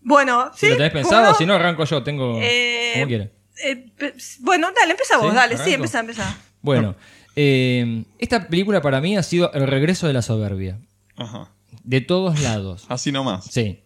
Bueno, 0.00 0.52
Si 0.54 0.66
¿sí? 0.66 0.68
lo 0.68 0.76
tenés 0.76 0.92
¿Cómo 0.92 1.02
pensado, 1.02 1.34
si 1.34 1.44
no, 1.44 1.54
arranco 1.54 1.84
yo, 1.86 2.04
tengo 2.04 2.38
Eh, 2.40 2.92
como 2.94 3.08
quiera. 3.08 3.30
Eh, 3.64 3.86
bueno, 4.38 4.70
dale, 4.78 4.92
empieza 4.92 5.16
vos, 5.18 5.30
¿Sí? 5.30 5.34
dale, 5.34 5.58
sí, 5.58 5.72
empieza, 5.74 5.98
empieza. 5.98 6.38
Bueno, 6.60 6.94
eh, 7.36 8.04
esta 8.18 8.48
película 8.48 8.82
para 8.82 9.00
mí 9.00 9.16
ha 9.16 9.22
sido 9.22 9.52
el 9.52 9.66
regreso 9.66 10.06
de 10.06 10.12
la 10.12 10.22
soberbia. 10.22 10.78
Ajá. 11.16 11.50
De 11.84 12.00
todos 12.00 12.40
lados. 12.42 12.86
Así 12.88 13.12
nomás. 13.12 13.44
Sí. 13.46 13.80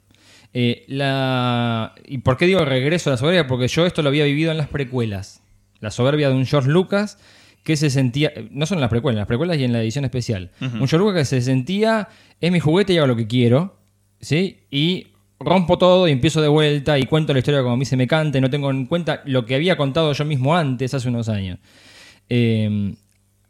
Eh, 0.53 0.85
la... 0.89 1.95
¿Y 2.07 2.19
por 2.19 2.37
qué 2.37 2.47
digo 2.47 2.61
el 2.61 2.67
regreso 2.67 3.11
de 3.11 3.15
la 3.15 3.19
soberbia? 3.19 3.47
Porque 3.47 3.69
yo 3.69 3.87
esto 3.87 4.03
lo 4.03 4.09
había 4.09 4.25
vivido 4.25 4.51
en 4.51 4.59
las 4.59 4.69
precuelas. 4.69 5.43
La 5.81 5.91
soberbia 5.91 6.29
de 6.29 6.35
un 6.35 6.47
George 6.47 6.71
Lucas 6.71 7.19
que 7.63 7.77
se 7.77 7.91
sentía, 7.91 8.33
no 8.53 8.65
son 8.65 8.79
en 8.79 8.83
las 8.83 8.91
precuelas, 8.91 9.17
en 9.17 9.21
las 9.21 9.27
precuelas 9.27 9.59
y 9.59 9.65
en 9.65 9.73
la 9.73 9.83
edición 9.83 10.05
especial. 10.05 10.53
Un 10.61 10.87
George 10.87 10.99
Lucas 10.99 11.15
que 11.17 11.25
se 11.25 11.43
sentía, 11.43 12.09
es 12.41 12.53
mi 12.53 12.61
juguete 12.61 12.93
y 12.93 12.99
hago 12.99 13.09
lo 13.09 13.17
que 13.17 13.27
quiero, 13.27 13.77
¿sí? 14.21 14.61
Y 14.71 15.09
rompo 15.41 15.77
todo 15.77 16.07
y 16.07 16.13
empiezo 16.13 16.41
de 16.41 16.47
vuelta 16.47 16.97
y 16.97 17.07
cuento 17.07 17.33
la 17.33 17.41
historia 17.41 17.63
como 17.63 17.75
a 17.75 17.77
mí 17.77 17.85
se 17.85 17.97
me 17.97 18.07
cante, 18.07 18.41
no 18.41 18.51
tengo 18.51 18.71
en 18.71 18.87
cuenta 18.87 19.21
lo 19.25 19.45
que 19.45 19.57
había 19.57 19.77
contado 19.77 20.13
yo 20.13 20.25
mismo 20.25 20.57
antes, 20.57 20.95
hace 20.95 21.09
unos 21.09 21.29
años. 21.29 21.59
Eh, 22.29 22.95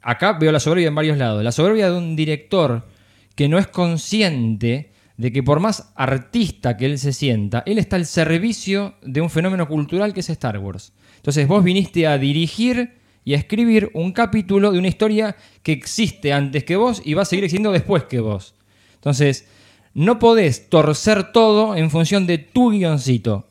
acá 0.06 0.34
veo 0.34 0.52
la 0.52 0.60
soberbia 0.60 0.86
en 0.86 0.94
varios 0.94 1.18
lados. 1.18 1.42
La 1.42 1.50
soberbia 1.50 1.90
de 1.90 1.98
un 1.98 2.14
director 2.14 2.86
que 3.34 3.48
no 3.48 3.58
es 3.58 3.66
consciente 3.66 4.92
de 5.16 5.32
que 5.32 5.42
por 5.42 5.58
más 5.58 5.92
artista 5.96 6.76
que 6.76 6.86
él 6.86 6.98
se 6.98 7.12
sienta, 7.12 7.64
él 7.66 7.78
está 7.78 7.96
al 7.96 8.06
servicio 8.06 8.94
de 9.02 9.20
un 9.20 9.30
fenómeno 9.30 9.66
cultural 9.66 10.14
que 10.14 10.20
es 10.20 10.30
Star 10.30 10.58
Wars. 10.58 10.92
Entonces 11.16 11.48
vos 11.48 11.64
viniste 11.64 12.06
a 12.06 12.18
dirigir 12.18 12.94
y 13.24 13.34
a 13.34 13.36
escribir 13.36 13.90
un 13.94 14.12
capítulo 14.12 14.70
de 14.70 14.78
una 14.78 14.86
historia 14.86 15.34
que 15.64 15.72
existe 15.72 16.32
antes 16.32 16.62
que 16.62 16.76
vos 16.76 17.02
y 17.04 17.14
va 17.14 17.22
a 17.22 17.24
seguir 17.24 17.44
existiendo 17.44 17.72
después 17.72 18.04
que 18.04 18.20
vos. 18.20 18.54
Entonces, 18.94 19.48
no 19.92 20.20
podés 20.20 20.70
torcer 20.70 21.32
todo 21.32 21.74
en 21.74 21.90
función 21.90 22.28
de 22.28 22.38
tu 22.38 22.70
guioncito. 22.70 23.48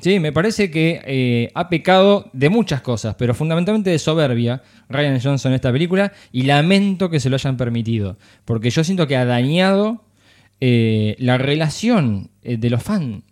Sí, 0.00 0.18
me 0.20 0.32
parece 0.32 0.70
que 0.70 1.00
eh, 1.04 1.50
ha 1.54 1.68
pecado 1.68 2.30
de 2.32 2.48
muchas 2.48 2.80
cosas, 2.80 3.16
pero 3.18 3.34
fundamentalmente 3.34 3.90
de 3.90 3.98
soberbia 3.98 4.62
Ryan 4.88 5.20
Johnson 5.20 5.52
en 5.52 5.56
esta 5.56 5.72
película 5.72 6.12
y 6.32 6.42
lamento 6.44 7.10
que 7.10 7.20
se 7.20 7.28
lo 7.28 7.36
hayan 7.36 7.56
permitido, 7.56 8.16
porque 8.44 8.70
yo 8.70 8.82
siento 8.84 9.06
que 9.06 9.16
ha 9.16 9.24
dañado 9.26 10.04
eh, 10.60 11.16
la 11.18 11.38
relación 11.38 12.30
eh, 12.42 12.56
de 12.56 12.70
los 12.70 12.82
fans. 12.82 13.22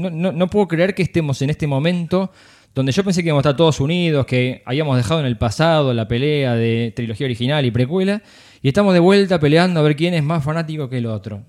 no, 0.00 0.10
no- 0.10 0.32
no 0.32 0.46
puedo 0.48 0.66
creer 0.68 0.94
que 0.94 1.02
estemos 1.02 1.42
en 1.42 1.50
este 1.50 1.66
momento 1.66 2.30
donde 2.74 2.90
yo 2.90 3.04
pensé 3.04 3.22
que 3.22 3.28
íbamos 3.28 3.44
a 3.44 3.50
estar 3.50 3.56
todos 3.56 3.78
unidos, 3.78 4.26
que 4.26 4.62
habíamos 4.64 4.96
dejado 4.96 5.20
en 5.20 5.26
el 5.26 5.36
pasado 5.36 5.94
la 5.94 6.08
pelea 6.08 6.54
de 6.54 6.92
trilogía 6.96 7.26
original 7.26 7.64
y 7.64 7.70
precuela, 7.70 8.20
y 8.62 8.68
estamos 8.68 8.94
de 8.94 9.00
vuelta 9.00 9.38
peleando 9.38 9.78
a 9.78 9.82
ver 9.84 9.94
quién 9.94 10.12
es 10.14 10.24
más 10.24 10.42
fanático 10.42 10.88
que 10.88 10.98
el 10.98 11.06
otro. 11.06 11.42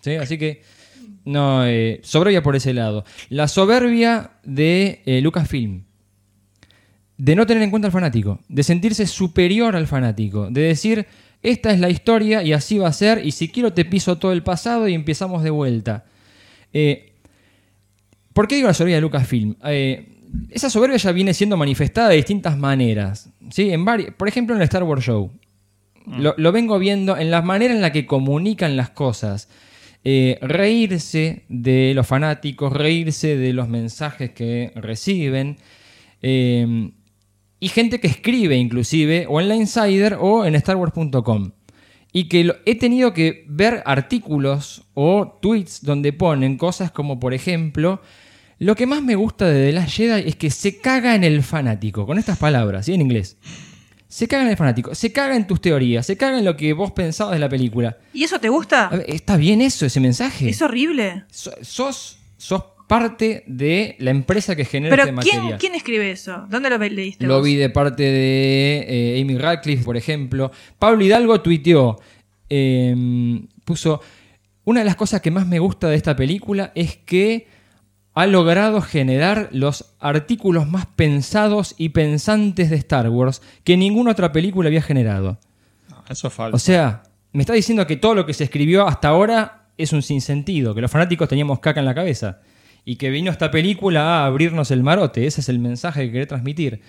¿Sí? 0.00 0.16
Así 0.16 0.36
que, 0.36 0.62
no, 1.24 1.64
eh, 1.66 2.00
soberbia 2.02 2.42
por 2.42 2.56
ese 2.56 2.74
lado. 2.74 3.04
La 3.30 3.48
soberbia 3.48 4.32
de 4.44 5.02
eh, 5.06 5.20
Lucasfilm. 5.20 5.84
De 7.16 7.36
no 7.36 7.46
tener 7.46 7.62
en 7.62 7.70
cuenta 7.70 7.86
al 7.86 7.92
fanático, 7.92 8.40
de 8.48 8.62
sentirse 8.62 9.06
superior 9.06 9.76
al 9.76 9.86
fanático, 9.86 10.50
de 10.50 10.62
decir, 10.62 11.06
esta 11.42 11.70
es 11.72 11.78
la 11.78 11.88
historia 11.88 12.42
y 12.42 12.52
así 12.52 12.78
va 12.78 12.88
a 12.88 12.92
ser, 12.92 13.24
y 13.24 13.30
si 13.30 13.48
quiero 13.48 13.72
te 13.72 13.84
piso 13.84 14.18
todo 14.18 14.32
el 14.32 14.42
pasado 14.42 14.88
y 14.88 14.94
empezamos 14.94 15.44
de 15.44 15.50
vuelta. 15.50 16.04
Eh, 16.72 17.12
¿Por 18.32 18.48
qué 18.48 18.56
digo 18.56 18.66
la 18.66 18.74
soberbia 18.74 18.96
de 18.96 19.02
Lucasfilm? 19.02 19.54
Esa 20.50 20.68
soberbia 20.68 20.96
ya 20.96 21.12
viene 21.12 21.32
siendo 21.34 21.56
manifestada 21.56 22.08
de 22.08 22.16
distintas 22.16 22.58
maneras. 22.58 23.30
¿sí? 23.50 23.70
En 23.70 23.84
por 23.84 24.26
ejemplo, 24.26 24.56
en 24.56 24.60
el 24.60 24.64
Star 24.64 24.82
Wars 24.82 25.04
Show. 25.04 25.30
Lo, 26.18 26.34
lo 26.36 26.52
vengo 26.52 26.78
viendo 26.80 27.16
en 27.16 27.30
la 27.30 27.40
manera 27.42 27.72
en 27.72 27.80
la 27.80 27.92
que 27.92 28.06
comunican 28.06 28.76
las 28.76 28.90
cosas. 28.90 29.48
Eh, 30.04 30.38
reírse 30.42 31.44
de 31.48 31.92
los 31.94 32.06
fanáticos, 32.06 32.72
reírse 32.72 33.36
de 33.36 33.52
los 33.52 33.68
mensajes 33.68 34.30
que 34.30 34.72
reciben. 34.76 35.56
eh, 36.22 36.90
y 37.64 37.68
gente 37.68 37.98
que 37.98 38.08
escribe 38.08 38.56
inclusive, 38.56 39.24
o 39.26 39.40
en 39.40 39.48
la 39.48 39.56
Insider 39.56 40.18
o 40.20 40.44
en 40.44 40.60
StarWars.com. 40.60 41.52
Y 42.12 42.28
que 42.28 42.52
he 42.66 42.74
tenido 42.74 43.14
que 43.14 43.46
ver 43.48 43.82
artículos 43.86 44.86
o 44.92 45.38
tweets 45.40 45.82
donde 45.82 46.12
ponen 46.12 46.58
cosas 46.58 46.90
como, 46.90 47.18
por 47.18 47.32
ejemplo, 47.32 48.02
lo 48.58 48.74
que 48.76 48.86
más 48.86 49.02
me 49.02 49.14
gusta 49.14 49.48
de 49.48 49.68
The 49.68 49.72
Last 49.72 49.96
Jedi 49.96 50.28
es 50.28 50.36
que 50.36 50.50
se 50.50 50.78
caga 50.78 51.14
en 51.14 51.24
el 51.24 51.42
fanático, 51.42 52.04
con 52.04 52.18
estas 52.18 52.36
palabras, 52.36 52.84
¿sí? 52.84 52.92
En 52.92 53.00
inglés. 53.00 53.38
Se 54.14 54.28
caga 54.28 54.44
en 54.44 54.50
el 54.50 54.56
fanático, 54.56 54.94
se 54.94 55.10
caga 55.12 55.34
en 55.34 55.44
tus 55.44 55.60
teorías, 55.60 56.06
se 56.06 56.16
caga 56.16 56.38
en 56.38 56.44
lo 56.44 56.56
que 56.56 56.72
vos 56.72 56.92
pensabas 56.92 57.34
de 57.34 57.40
la 57.40 57.48
película. 57.48 57.98
¿Y 58.12 58.22
eso 58.22 58.38
te 58.38 58.48
gusta? 58.48 58.86
A 58.86 58.96
ver, 58.98 59.06
¿Está 59.08 59.36
bien 59.36 59.60
eso, 59.60 59.86
ese 59.86 59.98
mensaje? 59.98 60.48
Es 60.48 60.62
horrible. 60.62 61.24
So- 61.32 61.50
sos, 61.62 62.18
sos 62.36 62.62
parte 62.86 63.42
de 63.48 63.96
la 63.98 64.12
empresa 64.12 64.54
que 64.54 64.64
genera 64.66 64.94
Pero 64.94 65.08
este 65.08 65.20
¿quién, 65.20 65.36
material. 65.38 65.58
¿quién 65.58 65.74
escribe 65.74 66.12
eso? 66.12 66.46
¿Dónde 66.48 66.70
lo 66.70 66.78
leíste 66.78 67.26
Lo 67.26 67.38
vos? 67.38 67.44
vi 67.44 67.56
de 67.56 67.70
parte 67.70 68.04
de 68.04 68.84
eh, 69.16 69.20
Amy 69.20 69.36
Radcliffe, 69.36 69.82
por 69.82 69.96
ejemplo. 69.96 70.52
Pablo 70.78 71.04
Hidalgo 71.04 71.40
tuiteó, 71.40 71.98
eh, 72.48 72.94
puso, 73.64 74.00
una 74.62 74.78
de 74.78 74.86
las 74.86 74.94
cosas 74.94 75.22
que 75.22 75.32
más 75.32 75.44
me 75.48 75.58
gusta 75.58 75.88
de 75.88 75.96
esta 75.96 76.14
película 76.14 76.70
es 76.76 76.98
que 76.98 77.48
ha 78.14 78.26
logrado 78.26 78.80
generar 78.80 79.48
los 79.52 79.94
artículos 79.98 80.68
más 80.68 80.86
pensados 80.86 81.74
y 81.76 81.90
pensantes 81.90 82.70
de 82.70 82.76
Star 82.76 83.08
Wars 83.10 83.42
que 83.64 83.76
ninguna 83.76 84.12
otra 84.12 84.32
película 84.32 84.68
había 84.68 84.82
generado. 84.82 85.38
Eso 86.08 86.28
es 86.28 86.34
falso. 86.34 86.56
O 86.56 86.58
sea, 86.58 87.02
me 87.32 87.42
está 87.42 87.52
diciendo 87.52 87.86
que 87.86 87.96
todo 87.96 88.14
lo 88.14 88.24
que 88.24 88.34
se 88.34 88.44
escribió 88.44 88.86
hasta 88.86 89.08
ahora 89.08 89.66
es 89.76 89.92
un 89.92 90.02
sinsentido, 90.02 90.74
que 90.74 90.80
los 90.80 90.90
fanáticos 90.90 91.28
teníamos 91.28 91.58
caca 91.58 91.80
en 91.80 91.86
la 91.86 91.94
cabeza 91.94 92.40
y 92.84 92.96
que 92.96 93.10
vino 93.10 93.30
esta 93.30 93.50
película 93.50 94.22
a 94.22 94.26
abrirnos 94.26 94.70
el 94.70 94.82
marote. 94.82 95.26
Ese 95.26 95.40
es 95.40 95.48
el 95.48 95.58
mensaje 95.58 96.02
que 96.02 96.12
quería 96.12 96.28
transmitir. 96.28 96.80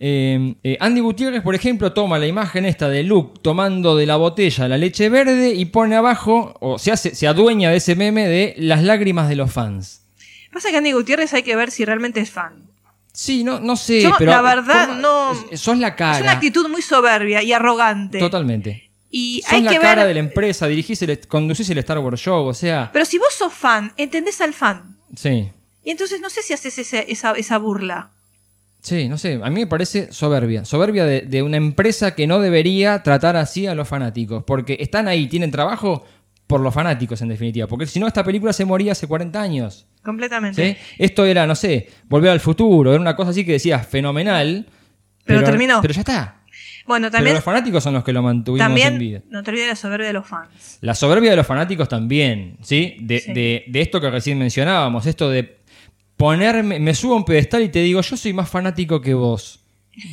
Eh, 0.00 0.54
eh, 0.62 0.76
Andy 0.78 1.00
Gutiérrez, 1.00 1.42
por 1.42 1.56
ejemplo, 1.56 1.92
toma 1.92 2.20
la 2.20 2.28
imagen 2.28 2.64
esta 2.64 2.88
de 2.88 3.02
Luke 3.02 3.40
tomando 3.42 3.96
de 3.96 4.06
la 4.06 4.16
botella 4.16 4.68
la 4.68 4.78
leche 4.78 5.08
verde 5.08 5.54
y 5.54 5.64
pone 5.64 5.96
abajo, 5.96 6.54
o 6.60 6.78
se, 6.78 6.92
hace, 6.92 7.16
se 7.16 7.26
adueña 7.26 7.70
de 7.70 7.78
ese 7.78 7.96
meme 7.96 8.28
de 8.28 8.54
las 8.58 8.84
lágrimas 8.84 9.28
de 9.28 9.34
los 9.34 9.50
fans. 9.50 10.07
Pasa 10.52 10.70
que 10.70 10.76
Andy 10.78 10.92
Gutiérrez 10.92 11.32
hay 11.34 11.42
que 11.42 11.54
ver 11.56 11.70
si 11.70 11.84
realmente 11.84 12.20
es 12.20 12.30
fan. 12.30 12.64
Sí, 13.12 13.42
no, 13.44 13.58
no 13.60 13.76
sé, 13.76 14.00
Yo, 14.02 14.12
pero 14.18 14.30
la 14.30 14.42
verdad, 14.42 14.88
¿cómo- 14.88 15.00
no. 15.00 15.34
sos 15.56 15.76
la 15.78 15.96
cara. 15.96 16.16
Es 16.18 16.22
una 16.22 16.32
actitud 16.32 16.68
muy 16.68 16.82
soberbia 16.82 17.42
y 17.42 17.52
arrogante. 17.52 18.18
Totalmente. 18.18 18.90
Y 19.10 19.40
Sos 19.42 19.52
hay 19.54 19.62
la 19.62 19.70
que 19.72 19.78
cara 19.78 20.02
ver. 20.02 20.08
de 20.08 20.14
la 20.14 20.20
empresa, 20.20 20.66
dirigís 20.66 21.00
el, 21.02 21.18
conducís 21.26 21.68
el 21.70 21.78
Star 21.78 21.98
Wars 21.98 22.20
Show, 22.20 22.46
o 22.46 22.54
sea, 22.54 22.90
Pero 22.92 23.04
si 23.06 23.18
vos 23.18 23.32
sos 23.32 23.52
fan, 23.52 23.92
entendés 23.96 24.40
al 24.40 24.52
fan. 24.54 24.96
sí. 25.14 25.50
Y 25.84 25.90
entonces 25.92 26.20
no 26.20 26.28
sé 26.28 26.42
si 26.42 26.52
haces 26.52 26.78
esa, 26.78 27.32
esa 27.32 27.56
burla. 27.58 28.10
Sí, 28.82 29.08
no 29.08 29.16
sé, 29.16 29.40
a 29.42 29.48
mí 29.48 29.60
me 29.60 29.66
parece 29.66 30.12
soberbia. 30.12 30.66
Soberbia 30.66 31.06
de, 31.06 31.22
de 31.22 31.42
una 31.42 31.56
empresa 31.56 32.14
que 32.14 32.26
no 32.26 32.40
debería 32.40 33.02
tratar 33.02 33.36
así 33.36 33.66
a 33.66 33.74
los 33.74 33.88
fanáticos. 33.88 34.44
Porque 34.44 34.76
están 34.80 35.08
ahí, 35.08 35.28
tienen 35.28 35.50
trabajo 35.50 36.04
por 36.46 36.60
los 36.60 36.74
fanáticos 36.74 37.22
en 37.22 37.28
definitiva. 37.28 37.66
Porque 37.68 37.86
si 37.86 37.98
no, 38.00 38.06
esta 38.06 38.22
película 38.22 38.52
se 38.52 38.66
moría 38.66 38.92
hace 38.92 39.06
40 39.06 39.40
años. 39.40 39.86
Completamente. 40.08 40.70
¿sí? 40.72 40.76
Esto 40.98 41.26
era, 41.26 41.46
no 41.46 41.54
sé, 41.54 41.86
volver 42.08 42.30
al 42.30 42.40
futuro, 42.40 42.92
era 42.92 43.00
una 43.00 43.14
cosa 43.14 43.30
así 43.30 43.44
que 43.44 43.52
decías 43.52 43.86
fenomenal. 43.86 44.64
Pero 45.24 45.44
terminó. 45.44 45.82
Pero 45.82 45.92
ya 45.92 46.00
está. 46.00 46.34
Bueno, 46.86 47.08
Pero 47.08 47.18
también, 47.18 47.34
los 47.34 47.44
fanáticos 47.44 47.84
son 47.84 47.92
los 47.92 48.02
que 48.02 48.14
lo 48.14 48.22
mantuvimos 48.22 48.66
en 48.66 48.74
vida. 48.74 48.88
también 48.88 49.22
no 49.28 49.42
te 49.42 49.50
olvides 49.50 49.68
la 49.68 49.76
soberbia 49.76 50.06
de 50.06 50.12
los 50.14 50.26
fans. 50.26 50.78
La 50.80 50.94
soberbia 50.94 51.28
de 51.30 51.36
los 51.36 51.46
fanáticos 51.46 51.86
también, 51.86 52.56
¿sí? 52.62 52.96
De, 53.00 53.20
Sí. 53.20 53.32
de- 53.34 53.64
de 53.68 53.80
esto 53.82 54.00
que 54.00 54.08
recién 54.10 54.38
mencionábamos, 54.38 55.04
esto 55.04 55.28
de 55.28 55.58
ponerme, 56.16 56.80
me 56.80 56.94
subo 56.94 57.12
a 57.12 57.16
un 57.18 57.24
pedestal 57.26 57.62
y 57.62 57.68
te 57.68 57.80
digo, 57.80 58.00
yo 58.00 58.16
soy 58.16 58.32
más 58.32 58.48
fanático 58.48 59.00
que 59.02 59.12
vos. 59.12 59.60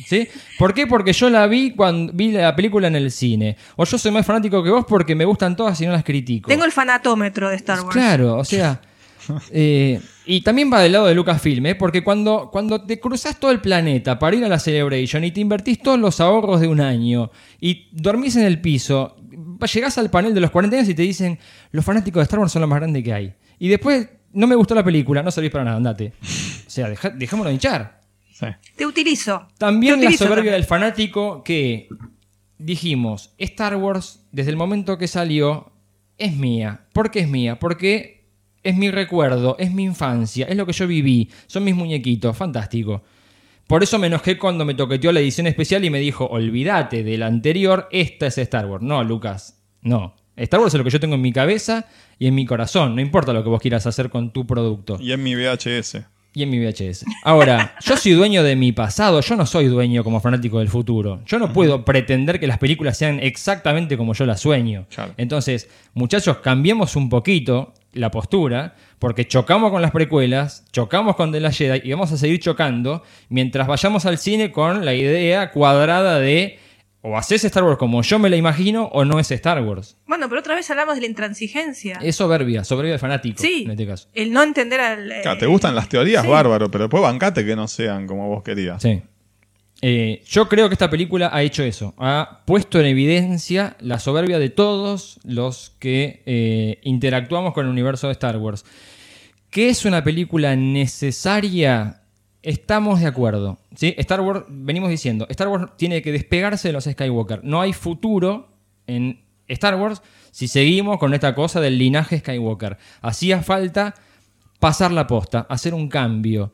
¿Sí? 0.06 0.26
¿Por 0.58 0.74
qué? 0.74 0.86
Porque 0.88 1.12
yo 1.12 1.30
la 1.30 1.46
vi 1.46 1.70
cuando 1.70 2.12
vi 2.12 2.32
la 2.32 2.54
película 2.56 2.88
en 2.88 2.96
el 2.96 3.10
cine. 3.12 3.56
O 3.76 3.84
yo 3.84 3.96
soy 3.96 4.10
más 4.10 4.26
fanático 4.26 4.62
que 4.62 4.68
vos 4.70 4.84
porque 4.86 5.14
me 5.14 5.24
gustan 5.24 5.54
todas 5.56 5.80
y 5.80 5.86
no 5.86 5.92
las 5.92 6.02
critico. 6.02 6.48
Tengo 6.48 6.64
el 6.64 6.72
fanatómetro 6.72 7.48
de 7.48 7.54
Star 7.56 7.80
Wars. 7.82 7.92
Claro, 7.94 8.36
o 8.36 8.44
sea. 8.44 8.80
eh, 9.50 10.00
y 10.26 10.40
también 10.42 10.72
va 10.72 10.80
del 10.80 10.92
lado 10.92 11.06
de 11.06 11.14
Lucasfilm, 11.14 11.66
¿eh? 11.66 11.74
porque 11.74 12.02
cuando, 12.04 12.50
cuando 12.50 12.84
te 12.84 12.98
cruzas 13.00 13.38
todo 13.40 13.50
el 13.50 13.60
planeta 13.60 14.18
para 14.18 14.36
ir 14.36 14.44
a 14.44 14.48
la 14.48 14.58
Celebration 14.58 15.24
y 15.24 15.30
te 15.30 15.40
invertís 15.40 15.80
todos 15.80 15.98
los 15.98 16.20
ahorros 16.20 16.60
de 16.60 16.68
un 16.68 16.80
año 16.80 17.30
y 17.60 17.88
dormís 17.92 18.36
en 18.36 18.44
el 18.44 18.60
piso, 18.60 19.16
llegás 19.72 19.98
al 19.98 20.10
panel 20.10 20.34
de 20.34 20.40
los 20.40 20.50
40 20.50 20.76
años 20.76 20.88
y 20.88 20.94
te 20.94 21.02
dicen: 21.02 21.38
Los 21.70 21.84
fanáticos 21.84 22.20
de 22.20 22.24
Star 22.24 22.40
Wars 22.40 22.52
son 22.52 22.62
lo 22.62 22.68
más 22.68 22.78
grande 22.80 23.02
que 23.02 23.12
hay. 23.12 23.34
Y 23.58 23.68
después 23.68 24.08
no 24.32 24.46
me 24.46 24.54
gustó 24.54 24.74
la 24.74 24.84
película, 24.84 25.22
no 25.22 25.30
servís 25.30 25.50
para 25.50 25.64
nada, 25.64 25.76
andate. 25.76 26.12
O 26.22 26.70
sea, 26.70 26.88
deja- 26.90 27.10
dejémonos 27.10 27.48
de 27.50 27.54
hinchar. 27.54 28.00
Te 28.76 28.84
utilizo. 28.84 29.48
También 29.56 29.94
Te 29.94 30.00
la 30.00 30.06
utilizo 30.08 30.24
soberbia 30.24 30.36
también. 30.52 30.52
del 30.54 30.64
fanático 30.64 31.42
que 31.42 31.88
dijimos, 32.58 33.32
Star 33.38 33.76
Wars 33.76 34.26
desde 34.32 34.50
el 34.50 34.56
momento 34.56 34.98
que 34.98 35.08
salió 35.08 35.72
es 36.18 36.34
mía. 36.36 36.86
¿Por 36.92 37.10
qué 37.10 37.20
es 37.20 37.28
mía? 37.28 37.58
Porque 37.58 38.15
es 38.66 38.76
mi 38.76 38.90
recuerdo, 38.90 39.56
es 39.60 39.72
mi 39.72 39.84
infancia, 39.84 40.46
es 40.48 40.56
lo 40.56 40.66
que 40.66 40.72
yo 40.72 40.88
viví, 40.88 41.30
son 41.46 41.62
mis 41.62 41.74
muñequitos, 41.74 42.36
fantástico. 42.36 43.02
Por 43.68 43.84
eso 43.84 43.98
me 43.98 44.08
enojé 44.08 44.38
cuando 44.38 44.64
me 44.64 44.74
toqueteó 44.74 45.12
la 45.12 45.20
edición 45.20 45.46
especial 45.46 45.84
y 45.84 45.90
me 45.90 46.00
dijo, 46.00 46.26
olvídate 46.26 47.04
del 47.04 47.22
anterior, 47.22 47.88
esta 47.92 48.26
es 48.26 48.38
Star 48.38 48.66
Wars. 48.66 48.82
No, 48.82 49.04
Lucas, 49.04 49.60
no. 49.82 50.16
Star 50.34 50.60
Wars 50.60 50.74
es 50.74 50.78
lo 50.78 50.84
que 50.84 50.90
yo 50.90 50.98
tengo 50.98 51.14
en 51.14 51.20
mi 51.20 51.32
cabeza 51.32 51.86
y 52.18 52.26
en 52.26 52.34
mi 52.34 52.44
corazón, 52.44 52.96
no 52.96 53.00
importa 53.00 53.32
lo 53.32 53.44
que 53.44 53.48
vos 53.48 53.60
quieras 53.60 53.86
hacer 53.86 54.10
con 54.10 54.32
tu 54.32 54.46
producto. 54.46 54.98
Y 55.00 55.12
en 55.12 55.22
mi 55.22 55.36
VHS. 55.36 55.98
Y 56.34 56.42
en 56.42 56.50
mi 56.50 56.58
VHS. 56.58 57.04
Ahora, 57.22 57.76
yo 57.84 57.96
soy 57.96 58.12
dueño 58.12 58.42
de 58.42 58.56
mi 58.56 58.72
pasado, 58.72 59.20
yo 59.20 59.36
no 59.36 59.46
soy 59.46 59.66
dueño 59.66 60.02
como 60.02 60.20
fanático 60.20 60.58
del 60.58 60.68
futuro. 60.68 61.22
Yo 61.24 61.38
no 61.38 61.52
puedo 61.52 61.84
pretender 61.84 62.38
que 62.38 62.46
las 62.46 62.58
películas 62.58 62.98
sean 62.98 63.20
exactamente 63.20 63.96
como 63.96 64.12
yo 64.12 64.26
las 64.26 64.40
sueño. 64.40 64.86
Entonces, 65.16 65.68
muchachos, 65.94 66.38
cambiemos 66.38 66.94
un 66.94 67.08
poquito 67.08 67.72
la 67.96 68.10
postura, 68.10 68.74
porque 68.98 69.26
chocamos 69.26 69.70
con 69.70 69.82
las 69.82 69.90
precuelas, 69.90 70.64
chocamos 70.72 71.16
con 71.16 71.32
The 71.32 71.40
Last 71.40 71.58
Jedi 71.58 71.80
y 71.88 71.92
vamos 71.92 72.12
a 72.12 72.16
seguir 72.16 72.38
chocando 72.40 73.02
mientras 73.28 73.66
vayamos 73.66 74.06
al 74.06 74.18
cine 74.18 74.52
con 74.52 74.84
la 74.84 74.94
idea 74.94 75.50
cuadrada 75.50 76.18
de 76.20 76.58
o 77.02 77.16
haces 77.16 77.44
Star 77.44 77.62
Wars 77.62 77.78
como 77.78 78.02
yo 78.02 78.18
me 78.18 78.28
la 78.28 78.36
imagino 78.36 78.86
o 78.86 79.04
no 79.04 79.20
es 79.20 79.30
Star 79.30 79.62
Wars. 79.62 79.96
Bueno, 80.06 80.28
pero 80.28 80.40
otra 80.40 80.54
vez 80.56 80.68
hablamos 80.70 80.96
de 80.96 81.02
la 81.02 81.06
intransigencia. 81.06 81.98
Es 82.02 82.16
soberbia, 82.16 82.64
soberbia 82.64 82.92
de 82.94 82.98
fanático 82.98 83.40
Sí. 83.40 83.62
en 83.64 83.70
este 83.72 83.86
caso. 83.86 84.08
El 84.12 84.32
no 84.32 84.42
entender 84.42 84.80
al. 84.80 85.12
eh, 85.12 85.20
Claro, 85.22 85.38
te 85.38 85.46
gustan 85.46 85.74
las 85.76 85.88
teorías, 85.88 86.22
sí. 86.24 86.28
bárbaro, 86.28 86.68
pero 86.70 86.84
después 86.84 87.02
bancate 87.02 87.44
que 87.44 87.54
no 87.54 87.68
sean 87.68 88.06
como 88.08 88.28
vos 88.28 88.42
querías. 88.42 88.82
Sí. 88.82 89.02
Eh, 89.82 90.22
yo 90.26 90.48
creo 90.48 90.68
que 90.68 90.74
esta 90.74 90.90
película 90.90 91.30
ha 91.32 91.42
hecho 91.42 91.62
eso. 91.62 91.94
Ha 91.98 92.42
puesto 92.46 92.80
en 92.80 92.86
evidencia 92.86 93.76
la 93.80 93.98
soberbia 93.98 94.38
de 94.38 94.48
todos 94.48 95.20
los 95.24 95.74
que 95.78 96.22
eh, 96.26 96.80
interactuamos 96.82 97.52
con 97.52 97.66
el 97.66 97.72
universo 97.72 98.06
de 98.06 98.12
Star 98.12 98.38
Wars. 98.38 98.64
¿Que 99.50 99.68
es 99.68 99.84
una 99.84 100.02
película 100.02 100.56
necesaria? 100.56 102.02
Estamos 102.42 103.00
de 103.00 103.06
acuerdo. 103.06 103.58
¿sí? 103.74 103.94
Star 103.98 104.20
Wars, 104.20 104.44
venimos 104.48 104.88
diciendo, 104.88 105.26
Star 105.28 105.48
Wars 105.48 105.72
tiene 105.76 106.00
que 106.02 106.12
despegarse 106.12 106.68
de 106.68 106.72
los 106.72 106.84
Skywalker. 106.84 107.44
No 107.44 107.60
hay 107.60 107.72
futuro 107.72 108.48
en 108.86 109.20
Star 109.48 109.76
Wars 109.76 110.02
si 110.30 110.48
seguimos 110.48 110.98
con 110.98 111.14
esta 111.14 111.34
cosa 111.34 111.60
del 111.60 111.78
linaje 111.78 112.18
Skywalker. 112.18 112.76
Hacía 113.02 113.42
falta 113.42 113.94
pasar 114.58 114.92
la 114.92 115.06
posta, 115.06 115.46
hacer 115.48 115.74
un 115.74 115.88
cambio. 115.88 116.52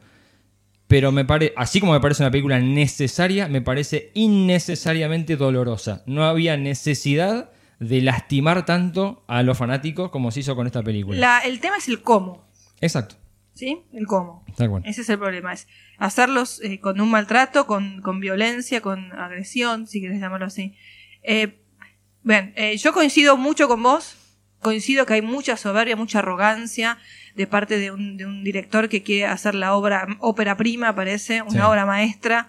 Pero 0.93 1.11
me 1.11 1.25
parece, 1.25 1.55
así 1.57 1.81
como 1.81 1.93
me 1.95 2.01
parece 2.01 2.23
una 2.23 2.31
película 2.31 2.61
necesaria, 2.61 3.49
me 3.49 3.63
parece 3.63 4.11
innecesariamente 4.13 5.37
dolorosa. 5.37 6.03
No 6.05 6.25
había 6.25 6.59
necesidad 6.59 7.51
de 7.81 8.03
lastimar 8.03 8.67
tanto 8.67 9.25
a 9.27 9.43
los 9.43 9.57
fanáticos 9.57 10.11
como 10.11 10.31
se 10.31 10.41
hizo 10.41 10.55
con 10.55 10.67
esta 10.67 10.83
película. 10.83 11.19
la- 11.19 11.39
el 11.41 11.61
tema 11.61 11.79
es 11.79 11.89
el 11.89 12.03
cómo. 12.03 12.47
Exacto. 12.83 13.15
¿Sí? 13.55 13.81
El 13.95 14.07
cómo. 14.07 14.45
Ese 14.85 15.01
es 15.01 15.09
el 15.09 15.19
problema. 15.19 15.55
Es 15.55 15.67
hacerlos 15.97 16.61
eh, 16.63 16.79
con 16.79 17.01
un 17.01 17.11
maltrato, 17.11 17.67
con, 17.67 18.03
con 18.03 18.21
violencia, 18.21 18.83
con 18.83 19.13
agresión, 19.13 19.87
si 19.87 20.03
querés 20.03 20.21
llamarlo 20.21 20.45
así. 20.45 20.75
Eh, 21.23 21.63
bien, 22.23 22.53
eh, 22.57 22.77
yo 22.77 22.93
coincido 22.93 23.39
mucho 23.39 23.67
con 23.67 23.83
vos. 23.83 24.17
Coincido 24.61 25.07
que 25.07 25.15
hay 25.15 25.23
mucha 25.23 25.57
soberbia, 25.57 25.97
mucha 25.97 26.19
arrogancia 26.19 26.99
de 27.35 27.47
parte 27.47 27.79
de 27.79 27.91
un, 27.91 28.17
de 28.17 28.27
un 28.27 28.45
director 28.45 28.89
que 28.89 29.03
quiere 29.03 29.27
hacer 29.27 29.55
la 29.55 29.75
obra, 29.75 30.07
ópera 30.21 30.57
prima, 30.57 30.95
parece, 30.95 31.43
una 31.43 31.51
Sí. 31.53 31.59
obra 31.61 31.87
maestra. 31.87 32.49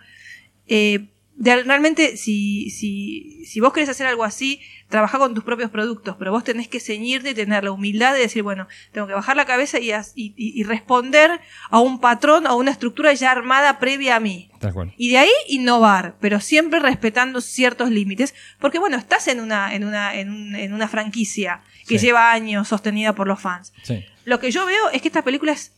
Eh, 0.68 1.08
de- 1.36 1.64
realmente, 1.64 2.16
si, 2.18 2.70
si, 2.70 3.44
si 3.46 3.60
vos 3.60 3.74
querés 3.74 3.90
hacer 3.90 4.06
algo 4.08 4.24
así, 4.24 4.60
trabaja 4.88 5.18
con 5.18 5.34
tus 5.34 5.44
propios 5.44 5.72
productos, 5.72 6.16
pero 6.20 6.32
vos 6.32 6.44
tenés 6.44 6.68
que 6.68 6.80
ceñirte 6.80 7.32
y 7.32 7.34
tener 7.34 7.64
la 7.64 7.72
humildad 7.72 8.14
de 8.14 8.20
decir, 8.20 8.44
bueno, 8.44 8.68
tengo 8.92 9.08
que 9.08 9.14
bajar 9.14 9.36
la 9.36 9.46
cabeza 9.46 9.80
y, 9.80 9.92
y- 10.16 10.64
responder 10.64 11.42
a 11.72 11.80
un 11.80 12.00
patrón, 12.00 12.46
a 12.46 12.54
una 12.54 12.70
estructura 12.72 13.12
ya 13.14 13.32
armada 13.32 13.80
previa 13.80 14.16
a 14.18 14.20
mí. 14.20 14.50
Y 14.98 15.10
de 15.10 15.18
ahí 15.18 15.32
innovar, 15.48 16.16
pero 16.22 16.40
siempre 16.40 16.80
respetando 16.80 17.42
ciertos 17.42 17.90
límites, 17.90 18.36
porque 18.60 18.78
bueno, 18.80 18.98
estás 18.98 19.28
en 19.28 19.40
una, 19.40 19.74
en 19.74 19.84
una, 19.86 20.16
en, 20.16 20.30
un- 20.30 20.56
en 20.56 20.74
una 20.74 20.88
franquicia 20.88 21.62
que 21.88 21.98
Sí. 22.00 22.06
lleva 22.06 22.32
años 22.32 22.68
sostenida 22.68 23.14
por 23.14 23.28
los 23.28 23.42
fans. 23.42 23.74
Sí. 23.84 24.06
Lo 24.26 24.40
que 24.40 24.52
yo 24.52 24.66
veo 24.66 24.90
es 24.92 25.02
que 25.02 25.08
esta 25.10 25.24
película 25.24 25.52
es, 25.52 25.74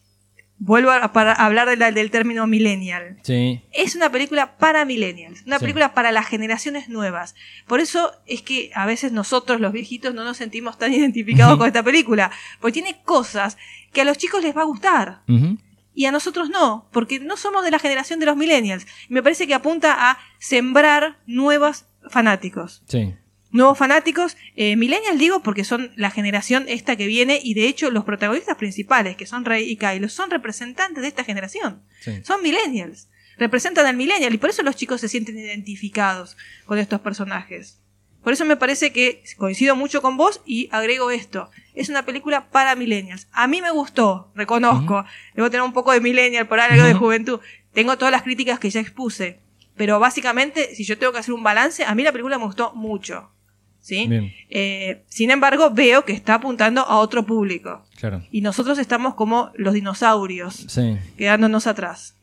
vuelvo 0.58 0.92
a, 0.92 1.12
para 1.12 1.34
hablar 1.34 1.68
de 1.68 1.76
la- 1.76 1.92
del 1.92 2.12
término 2.12 2.48
millennial. 2.48 3.18
Sí. 3.24 3.62
Es 3.74 3.96
una 3.96 4.10
película 4.12 4.58
para 4.58 4.86
millennials, 4.86 5.44
una 5.46 5.58
Sí. 5.60 5.62
película 5.66 5.94
para 5.94 6.12
las 6.12 6.28
generaciones 6.28 6.88
nuevas. 6.90 7.36
Por 7.68 7.82
eso 7.82 8.12
es 8.26 8.42
que 8.42 8.72
a 8.74 8.86
veces 8.86 9.12
nosotros, 9.12 9.60
los 9.60 9.74
viejitos, 9.74 10.14
no 10.14 10.24
nos 10.24 10.38
sentimos 10.38 10.78
tan 10.78 10.94
identificados 10.94 11.58
con 11.58 11.68
esta 11.68 11.84
película, 11.84 12.32
porque 12.62 12.82
tiene 12.82 13.02
cosas 13.04 13.58
que 13.92 14.02
a 14.02 14.06
los 14.06 14.18
chicos 14.18 14.44
les 14.44 14.56
va 14.56 14.62
a 14.62 14.66
gustar 14.66 15.22
y 15.94 16.06
a 16.06 16.12
nosotros 16.12 16.50
no, 16.50 16.88
porque 16.92 17.20
no 17.20 17.38
somos 17.38 17.64
de 17.64 17.72
la 17.72 17.80
generación 17.80 18.20
de 18.20 18.26
los 18.26 18.36
millennials. 18.38 18.86
Me 19.10 19.22
parece 19.24 19.48
que 19.48 19.54
apunta 19.54 20.10
a 20.12 20.18
sembrar 20.40 21.18
nuevos 21.26 21.86
fanáticos. 22.10 22.82
Sí. 22.88 23.14
Nuevos 23.56 23.78
fanáticos, 23.78 24.36
eh, 24.58 24.76
millennials 24.76 25.18
digo 25.18 25.42
porque 25.42 25.64
son 25.64 25.94
la 25.96 26.12
generación 26.12 26.66
esta 26.68 26.98
que 26.98 27.08
viene 27.08 27.40
y 27.42 27.54
de 27.54 27.70
hecho 27.70 27.90
los 27.90 28.04
protagonistas 28.04 28.58
principales, 28.58 29.16
que 29.16 29.26
son 29.26 29.46
Rey 29.46 29.72
y 29.72 29.78
Kylo, 29.78 30.10
son 30.10 30.30
representantes 30.30 31.02
de 31.02 31.08
esta 31.08 31.24
generación. 31.24 31.82
Sí. 32.02 32.20
Son 32.24 32.44
millennials. 32.44 33.08
Representan 33.38 33.86
al 33.86 33.96
millennial 33.96 34.34
y 34.34 34.38
por 34.38 34.50
eso 34.50 34.62
los 34.62 34.76
chicos 34.76 35.00
se 35.00 35.08
sienten 35.08 35.40
identificados 35.40 36.36
con 36.66 36.80
estos 36.80 37.00
personajes. 37.00 37.80
Por 38.26 38.34
eso 38.34 38.44
me 38.44 38.58
parece 38.58 38.92
que 38.92 39.24
coincido 39.38 39.78
mucho 39.78 40.02
con 40.02 40.18
vos 40.18 40.42
y 40.46 40.68
agrego 40.74 41.10
esto. 41.10 41.50
Es 41.76 41.88
una 41.88 42.04
película 42.04 42.50
para 42.50 42.76
millennials. 42.76 43.30
A 43.32 43.48
mí 43.48 43.62
me 43.62 43.72
gustó, 43.72 44.34
reconozco. 44.36 45.06
Debo 45.34 45.50
tener 45.50 45.64
un 45.64 45.72
poco 45.72 45.94
de 45.94 46.02
millennial 46.02 46.46
por 46.46 46.60
algo 46.60 46.84
de 46.84 46.94
juventud. 46.94 47.40
Tengo 47.72 47.98
todas 47.98 48.12
las 48.12 48.24
críticas 48.24 48.60
que 48.60 48.70
ya 48.70 48.82
expuse. 48.82 49.40
Pero 49.78 49.98
básicamente, 49.98 50.76
si 50.76 50.84
yo 50.84 50.98
tengo 50.98 51.14
que 51.14 51.20
hacer 51.20 51.34
un 51.34 51.44
balance, 51.44 51.86
a 51.86 51.96
mí 51.96 52.04
la 52.04 52.12
película 52.12 52.38
me 52.38 52.44
gustó 52.44 52.74
mucho. 52.74 53.32
¿Sí? 53.86 54.10
Eh, 54.50 55.04
sin 55.10 55.30
embargo, 55.30 55.70
veo 55.70 56.06
que 56.06 56.12
está 56.14 56.34
apuntando 56.36 56.82
a 56.82 56.98
otro 56.98 57.24
público. 57.24 57.86
Claro. 58.00 58.24
Y 58.32 58.42
nosotros 58.42 58.80
estamos 58.80 59.14
como 59.14 59.52
los 59.54 59.76
dinosaurios, 59.76 60.56
Sí. 60.68 60.98
quedándonos 61.18 61.68
atrás. 61.68 62.16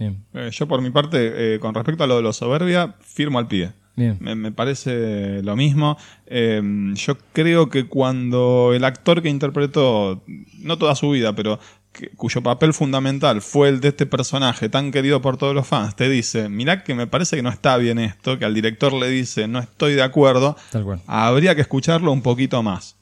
Bien. 0.00 0.24
Eh, 0.34 0.50
yo 0.52 0.66
por 0.66 0.82
mi 0.82 0.90
parte, 0.90 1.54
eh, 1.54 1.60
con 1.60 1.76
respecto 1.76 2.02
a 2.02 2.08
lo 2.08 2.16
de 2.16 2.22
la 2.24 2.32
soberbia, 2.32 2.96
firmo 3.02 3.38
al 3.38 3.46
pie. 3.46 3.70
Bien. 3.94 4.16
Me, 4.18 4.34
me 4.34 4.50
parece 4.50 5.42
lo 5.44 5.54
mismo. 5.54 5.96
Eh, 6.26 6.60
yo 6.94 7.16
creo 7.34 7.68
que 7.68 7.86
cuando 7.86 8.72
el 8.74 8.82
actor 8.82 9.22
que 9.22 9.28
interpretó, 9.28 10.24
no 10.58 10.76
toda 10.76 10.96
su 10.96 11.10
vida, 11.10 11.36
pero 11.36 11.60
que- 11.92 12.10
cuyo 12.10 12.42
papel 12.42 12.72
fundamental 12.72 13.42
fue 13.42 13.68
el 13.68 13.80
de 13.80 13.88
este 13.88 14.06
personaje 14.06 14.68
tan 14.68 14.90
querido 14.92 15.20
por 15.20 15.36
todos 15.36 15.54
los 15.54 15.66
fans, 15.66 15.96
te 15.96 16.08
dice, 16.08 16.48
mirá 16.48 16.84
que 16.84 16.94
me 16.94 17.06
parece 17.06 17.36
que 17.36 17.42
no 17.42 17.50
está 17.50 17.76
bien 17.76 17.98
esto, 17.98 18.38
que 18.38 18.44
al 18.44 18.54
director 18.54 18.92
le 18.92 19.08
dice, 19.08 19.48
no 19.48 19.58
estoy 19.58 19.94
de 19.94 20.02
acuerdo, 20.02 20.56
Tal 20.70 20.84
cual. 20.84 21.00
habría 21.06 21.54
que 21.54 21.60
escucharlo 21.62 22.12
un 22.12 22.22
poquito 22.22 22.62
más. 22.62 22.96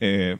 Eh, 0.00 0.36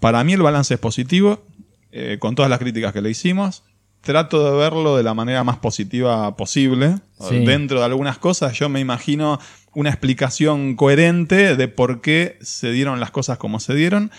para 0.00 0.22
mí 0.24 0.34
el 0.34 0.42
balance 0.42 0.74
es 0.74 0.80
positivo, 0.80 1.44
eh, 1.92 2.16
con 2.20 2.34
todas 2.34 2.50
las 2.50 2.58
críticas 2.58 2.92
que 2.92 3.00
le 3.02 3.10
hicimos. 3.10 3.62
Trato 4.02 4.44
de 4.52 4.56
verlo 4.56 4.96
de 4.96 5.02
la 5.02 5.14
manera 5.14 5.42
más 5.42 5.56
positiva 5.58 6.36
posible. 6.36 6.98
Sí. 7.28 7.44
Dentro 7.44 7.80
de 7.80 7.86
algunas 7.86 8.18
cosas 8.18 8.56
yo 8.56 8.68
me 8.68 8.78
imagino 8.78 9.40
una 9.74 9.90
explicación 9.90 10.76
coherente 10.76 11.56
de 11.56 11.66
por 11.68 12.00
qué 12.02 12.38
se 12.40 12.70
dieron 12.70 13.00
las 13.00 13.10
cosas 13.10 13.36
como 13.38 13.58
se 13.58 13.74
dieron, 13.74 14.12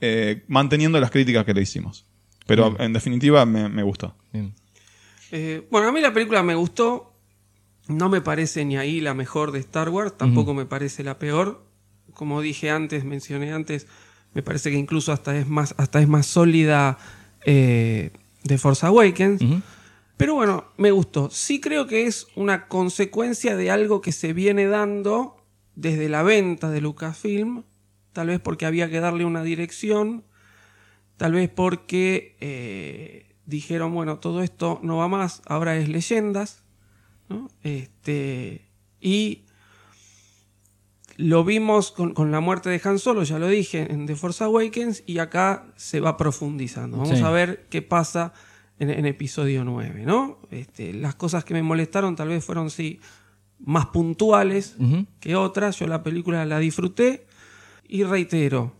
eh, 0.00 0.44
manteniendo 0.46 1.00
las 1.00 1.10
críticas 1.10 1.44
que 1.44 1.54
le 1.54 1.62
hicimos. 1.62 2.04
Pero 2.46 2.70
Bien. 2.70 2.82
en 2.82 2.92
definitiva 2.92 3.46
me, 3.46 3.68
me 3.68 3.82
gustó. 3.82 4.14
Eh, 5.30 5.66
bueno, 5.70 5.88
a 5.88 5.92
mí 5.92 6.00
la 6.00 6.12
película 6.12 6.42
me 6.42 6.54
gustó. 6.54 7.12
No 7.88 8.08
me 8.08 8.20
parece 8.20 8.64
ni 8.64 8.76
ahí 8.76 9.00
la 9.00 9.14
mejor 9.14 9.50
de 9.50 9.58
Star 9.58 9.88
Wars, 9.88 10.16
tampoco 10.16 10.54
me 10.54 10.66
parece 10.66 11.02
la 11.02 11.18
peor. 11.18 11.64
Como 12.14 12.40
dije 12.40 12.70
antes, 12.70 13.04
mencioné 13.04 13.52
antes, 13.52 13.86
me 14.34 14.42
parece 14.42 14.70
que 14.70 14.76
incluso 14.76 15.12
hasta 15.12 15.36
es 15.36 15.48
más, 15.48 15.74
hasta 15.78 16.00
es 16.00 16.08
más 16.08 16.26
sólida 16.26 16.98
eh, 17.44 18.10
de 18.44 18.58
Force 18.58 18.86
Awakens. 18.86 19.42
Pero 20.16 20.34
bueno, 20.34 20.66
me 20.76 20.92
gustó. 20.92 21.30
Sí 21.30 21.60
creo 21.60 21.86
que 21.86 22.06
es 22.06 22.28
una 22.36 22.68
consecuencia 22.68 23.56
de 23.56 23.70
algo 23.70 24.00
que 24.00 24.12
se 24.12 24.32
viene 24.32 24.66
dando 24.66 25.36
desde 25.74 26.08
la 26.08 26.22
venta 26.22 26.70
de 26.70 26.80
Lucasfilm. 26.80 27.64
Tal 28.12 28.28
vez 28.28 28.38
porque 28.38 28.66
había 28.66 28.88
que 28.88 29.00
darle 29.00 29.24
una 29.24 29.42
dirección. 29.42 30.24
Tal 31.16 31.32
vez 31.32 31.48
porque 31.50 32.36
eh, 32.40 33.34
dijeron, 33.46 33.92
bueno, 33.94 34.18
todo 34.18 34.42
esto 34.42 34.80
no 34.82 34.96
va 34.96 35.08
más, 35.08 35.42
ahora 35.46 35.76
es 35.76 35.88
leyendas. 35.88 36.64
¿no? 37.28 37.48
Este, 37.62 38.66
y 39.00 39.44
lo 41.16 41.44
vimos 41.44 41.92
con, 41.92 42.14
con 42.14 42.30
la 42.32 42.40
muerte 42.40 42.70
de 42.70 42.80
Han 42.84 42.98
Solo, 42.98 43.22
ya 43.22 43.38
lo 43.38 43.46
dije, 43.48 43.92
en 43.92 44.06
The 44.06 44.16
Force 44.16 44.42
Awakens, 44.44 45.02
y 45.06 45.18
acá 45.18 45.66
se 45.76 46.00
va 46.00 46.16
profundizando. 46.16 46.96
Vamos 46.98 47.18
Sí. 47.18 47.24
a 47.24 47.30
ver 47.30 47.66
qué 47.70 47.82
pasa 47.82 48.32
en, 48.78 48.90
en 48.90 49.06
episodio 49.06 49.64
9, 49.64 50.04
¿no? 50.06 50.38
Este, 50.50 50.92
las 50.94 51.14
cosas 51.14 51.44
que 51.44 51.54
me 51.54 51.62
molestaron 51.62 52.16
tal 52.16 52.28
vez 52.28 52.44
fueron, 52.44 52.70
sí, 52.70 52.98
más 53.64 53.86
puntuales 53.86 54.76
que 55.20 55.36
otras. 55.36 55.78
Yo 55.78 55.86
la 55.86 56.02
película 56.02 56.44
la 56.46 56.58
disfruté 56.58 57.26
y 57.86 58.02
reitero 58.02 58.72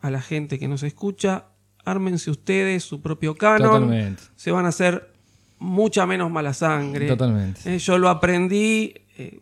a 0.00 0.10
la 0.10 0.20
gente 0.20 0.58
que 0.58 0.68
nos 0.68 0.82
escucha, 0.82 1.46
ármense 1.90 2.30
ustedes 2.30 2.82
su 2.84 3.00
propio 3.00 3.34
canon. 3.34 3.68
Totalmente. 3.82 4.22
Se 4.36 4.50
van 4.50 4.64
a 4.66 4.68
hacer 4.68 5.10
mucha 5.58 6.06
menos 6.06 6.30
mala 6.30 6.54
sangre. 6.54 7.06
Totalmente. 7.06 7.60
Eh, 7.74 7.78
yo 7.78 7.98
lo 7.98 8.08
aprendí, 8.08 8.94
eh, 9.18 9.40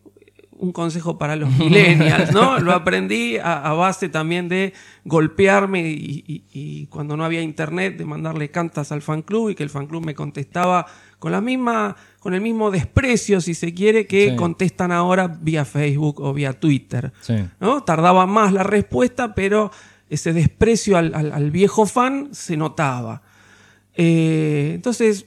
un 0.51 0.73
consejo 0.73 1.17
para 1.17 1.37
los 1.37 1.49
millennials, 1.57 2.33
¿no? 2.33 2.59
Lo 2.59 2.73
aprendí 2.73 3.37
a, 3.37 3.61
a 3.69 3.73
base 3.73 4.09
también 4.09 4.49
de 4.49 4.73
golpearme 5.05 5.89
y, 5.89 6.23
y- 6.27 6.43
y 6.51 6.85
cuando 6.87 7.15
no 7.15 7.23
había 7.23 7.41
internet, 7.41 7.97
de 7.97 8.03
mandarle 8.05 8.51
cantas 8.51 8.91
al 8.91 9.01
fan 9.01 9.21
club 9.21 9.49
y 9.51 9.55
que 9.55 9.63
el 9.63 9.69
fan 9.69 9.87
club 9.87 10.05
me 10.05 10.13
contestaba 10.13 10.85
con 11.17 11.31
la 11.31 11.39
misma, 11.41 11.95
con 12.19 12.33
el 12.33 12.41
mismo 12.41 12.71
desprecio, 12.71 13.39
si 13.41 13.53
se 13.53 13.73
quiere, 13.73 14.05
que 14.05 14.31
Sí. 14.31 14.35
contestan 14.35 14.91
ahora 14.91 15.27
vía 15.27 15.63
Facebook 15.65 16.19
o 16.21 16.33
vía 16.33 16.53
Twitter. 16.59 17.11
Sí. 17.21 17.35
¿no? 17.61 17.83
Tardaba 17.83 18.25
más 18.25 18.51
la 18.53 18.63
respuesta, 18.63 19.33
pero 19.35 19.71
ese 20.09 20.33
desprecio 20.33 20.97
al, 20.97 21.13
al- 21.15 21.51
viejo 21.51 21.85
fan 21.85 22.29
se 22.31 22.57
notaba. 22.57 23.21
Eh, 23.95 24.71
entonces, 24.75 25.25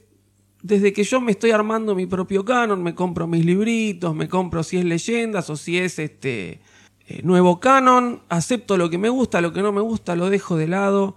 desde 0.62 0.92
que 0.92 1.04
yo 1.04 1.20
me 1.20 1.32
estoy 1.32 1.50
armando 1.50 1.94
mi 1.94 2.06
propio 2.06 2.44
canon, 2.44 2.82
me 2.82 2.94
compro 2.94 3.26
mis 3.26 3.44
libritos, 3.44 4.14
me 4.14 4.28
compro 4.28 4.62
si 4.62 4.78
es 4.78 4.84
leyendas 4.84 5.50
o 5.50 5.56
si 5.56 5.78
es 5.78 5.98
este 5.98 6.60
eh, 7.08 7.20
nuevo 7.24 7.58
canon, 7.60 8.22
acepto 8.28 8.76
lo 8.76 8.88
que 8.90 8.98
me 8.98 9.08
gusta, 9.08 9.40
lo 9.40 9.52
que 9.52 9.62
no 9.62 9.72
me 9.72 9.80
gusta, 9.80 10.14
lo 10.16 10.30
dejo 10.30 10.56
de 10.56 10.68
lado 10.68 11.16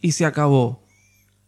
y 0.00 0.12
se 0.12 0.24
acabó. 0.26 0.82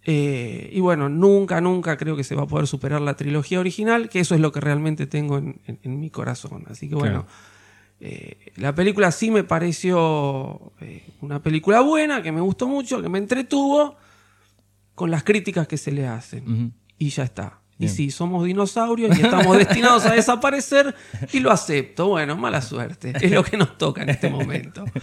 Eh, 0.08 0.70
y 0.72 0.80
bueno, 0.80 1.08
nunca, 1.08 1.60
nunca 1.60 1.96
creo 1.96 2.16
que 2.16 2.22
se 2.24 2.34
va 2.36 2.42
a 2.44 2.46
poder 2.46 2.66
superar 2.68 3.00
la 3.00 3.16
trilogía 3.16 3.58
original, 3.60 4.08
que 4.08 4.20
eso 4.20 4.34
es 4.34 4.40
lo 4.40 4.52
que 4.52 4.60
realmente 4.60 5.06
tengo 5.06 5.38
en, 5.38 5.60
en- 5.66 5.80
en 5.82 6.00
mi 6.00 6.10
corazón. 6.10 6.64
Así 6.70 6.88
que 6.88 6.94
bueno, 6.94 7.26
eh, 8.00 8.52
la 8.56 8.74
película 8.74 9.10
sí 9.10 9.30
me 9.30 9.44
pareció 9.44 10.72
eh, 10.80 11.06
una 11.20 11.42
película 11.42 11.80
buena, 11.80 12.22
que 12.22 12.32
me 12.32 12.40
gustó 12.40 12.68
mucho, 12.68 13.02
que 13.02 13.08
me 13.08 13.18
entretuvo, 13.18 13.96
con 14.94 15.10
las 15.10 15.24
críticas 15.24 15.66
que 15.66 15.76
se 15.76 15.92
le 15.92 16.06
hacen. 16.06 16.72
Y 16.98 17.10
ya 17.10 17.24
está. 17.24 17.60
Y 17.78 17.88
sí, 17.88 18.10
somos 18.10 18.44
dinosaurios 18.44 19.18
y 19.18 19.22
estamos 19.22 19.58
destinados 19.58 20.06
a 20.06 20.14
desaparecer 20.14 20.94
y 21.32 21.40
lo 21.40 21.50
acepto. 21.50 22.08
Bueno, 22.08 22.36
mala 22.36 22.62
suerte. 22.62 23.12
Es 23.20 23.30
lo 23.30 23.44
que 23.44 23.56
nos 23.56 23.76
toca 23.76 24.02
en 24.02 24.10
este 24.10 24.30
momento. 24.30 24.84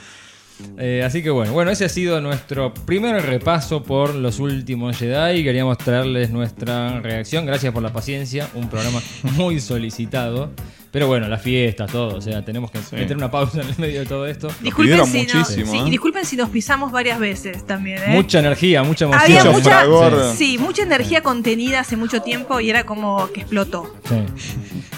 Eh, 0.78 1.02
así 1.04 1.24
que 1.24 1.32
bueno, 1.32 1.52
bueno, 1.52 1.72
ese 1.72 1.84
ha 1.84 1.90
sido 1.90 2.22
nuestro 2.22 2.74
primer 2.74 3.26
repaso 3.26 3.84
por 3.84 4.14
los 4.14 4.40
últimos 4.40 4.98
Jedi. 4.98 5.44
Queríamos 5.44 5.80
traerles 5.80 6.30
nuestra 6.30 7.02
reacción. 7.02 7.46
Gracias 7.46 7.74
por 7.74 7.82
la 7.82 7.92
paciencia. 7.92 8.48
Un 8.54 8.70
programa 8.70 9.02
muy 9.36 9.60
solicitado. 9.60 10.52
Pero 10.94 11.08
bueno, 11.08 11.28
la 11.28 11.40
fiesta, 11.40 11.88
todo. 11.88 12.18
O 12.18 12.22
sea, 12.22 12.46
tenemos 12.46 12.70
que 12.70 12.78
meter 12.96 13.18
una 13.18 13.32
pausa 13.32 13.62
en 13.62 13.68
el 13.70 13.80
medio 13.80 14.02
de 14.02 14.06
todo 14.06 14.28
esto. 14.28 14.50
Disculpen 14.62 15.04
si, 15.08 15.26
no- 15.26 15.44
sí, 15.44 15.64
y 15.88 15.90
disculpen 15.90 16.24
si 16.24 16.36
nos 16.38 16.50
pisamos 16.50 16.92
varias 16.92 17.20
veces 17.20 17.66
también. 17.66 17.98
¿eh? 17.98 18.10
Mucha 18.10 18.38
energía, 18.38 18.84
mucha 18.84 19.06
emoción. 19.06 19.24
Había 19.24 19.52
mucha, 19.52 19.70
fragor. 19.72 20.34
sí, 20.36 20.60
mucha 20.60 20.84
energía 20.84 21.24
contenida 21.24 21.80
hace 21.80 21.98
mucho 21.98 22.22
tiempo 22.22 22.60
y 22.60 22.70
era 22.70 22.86
como 22.86 23.28
que 23.34 23.40
explotó. 23.42 23.92
Sí. 24.08 24.16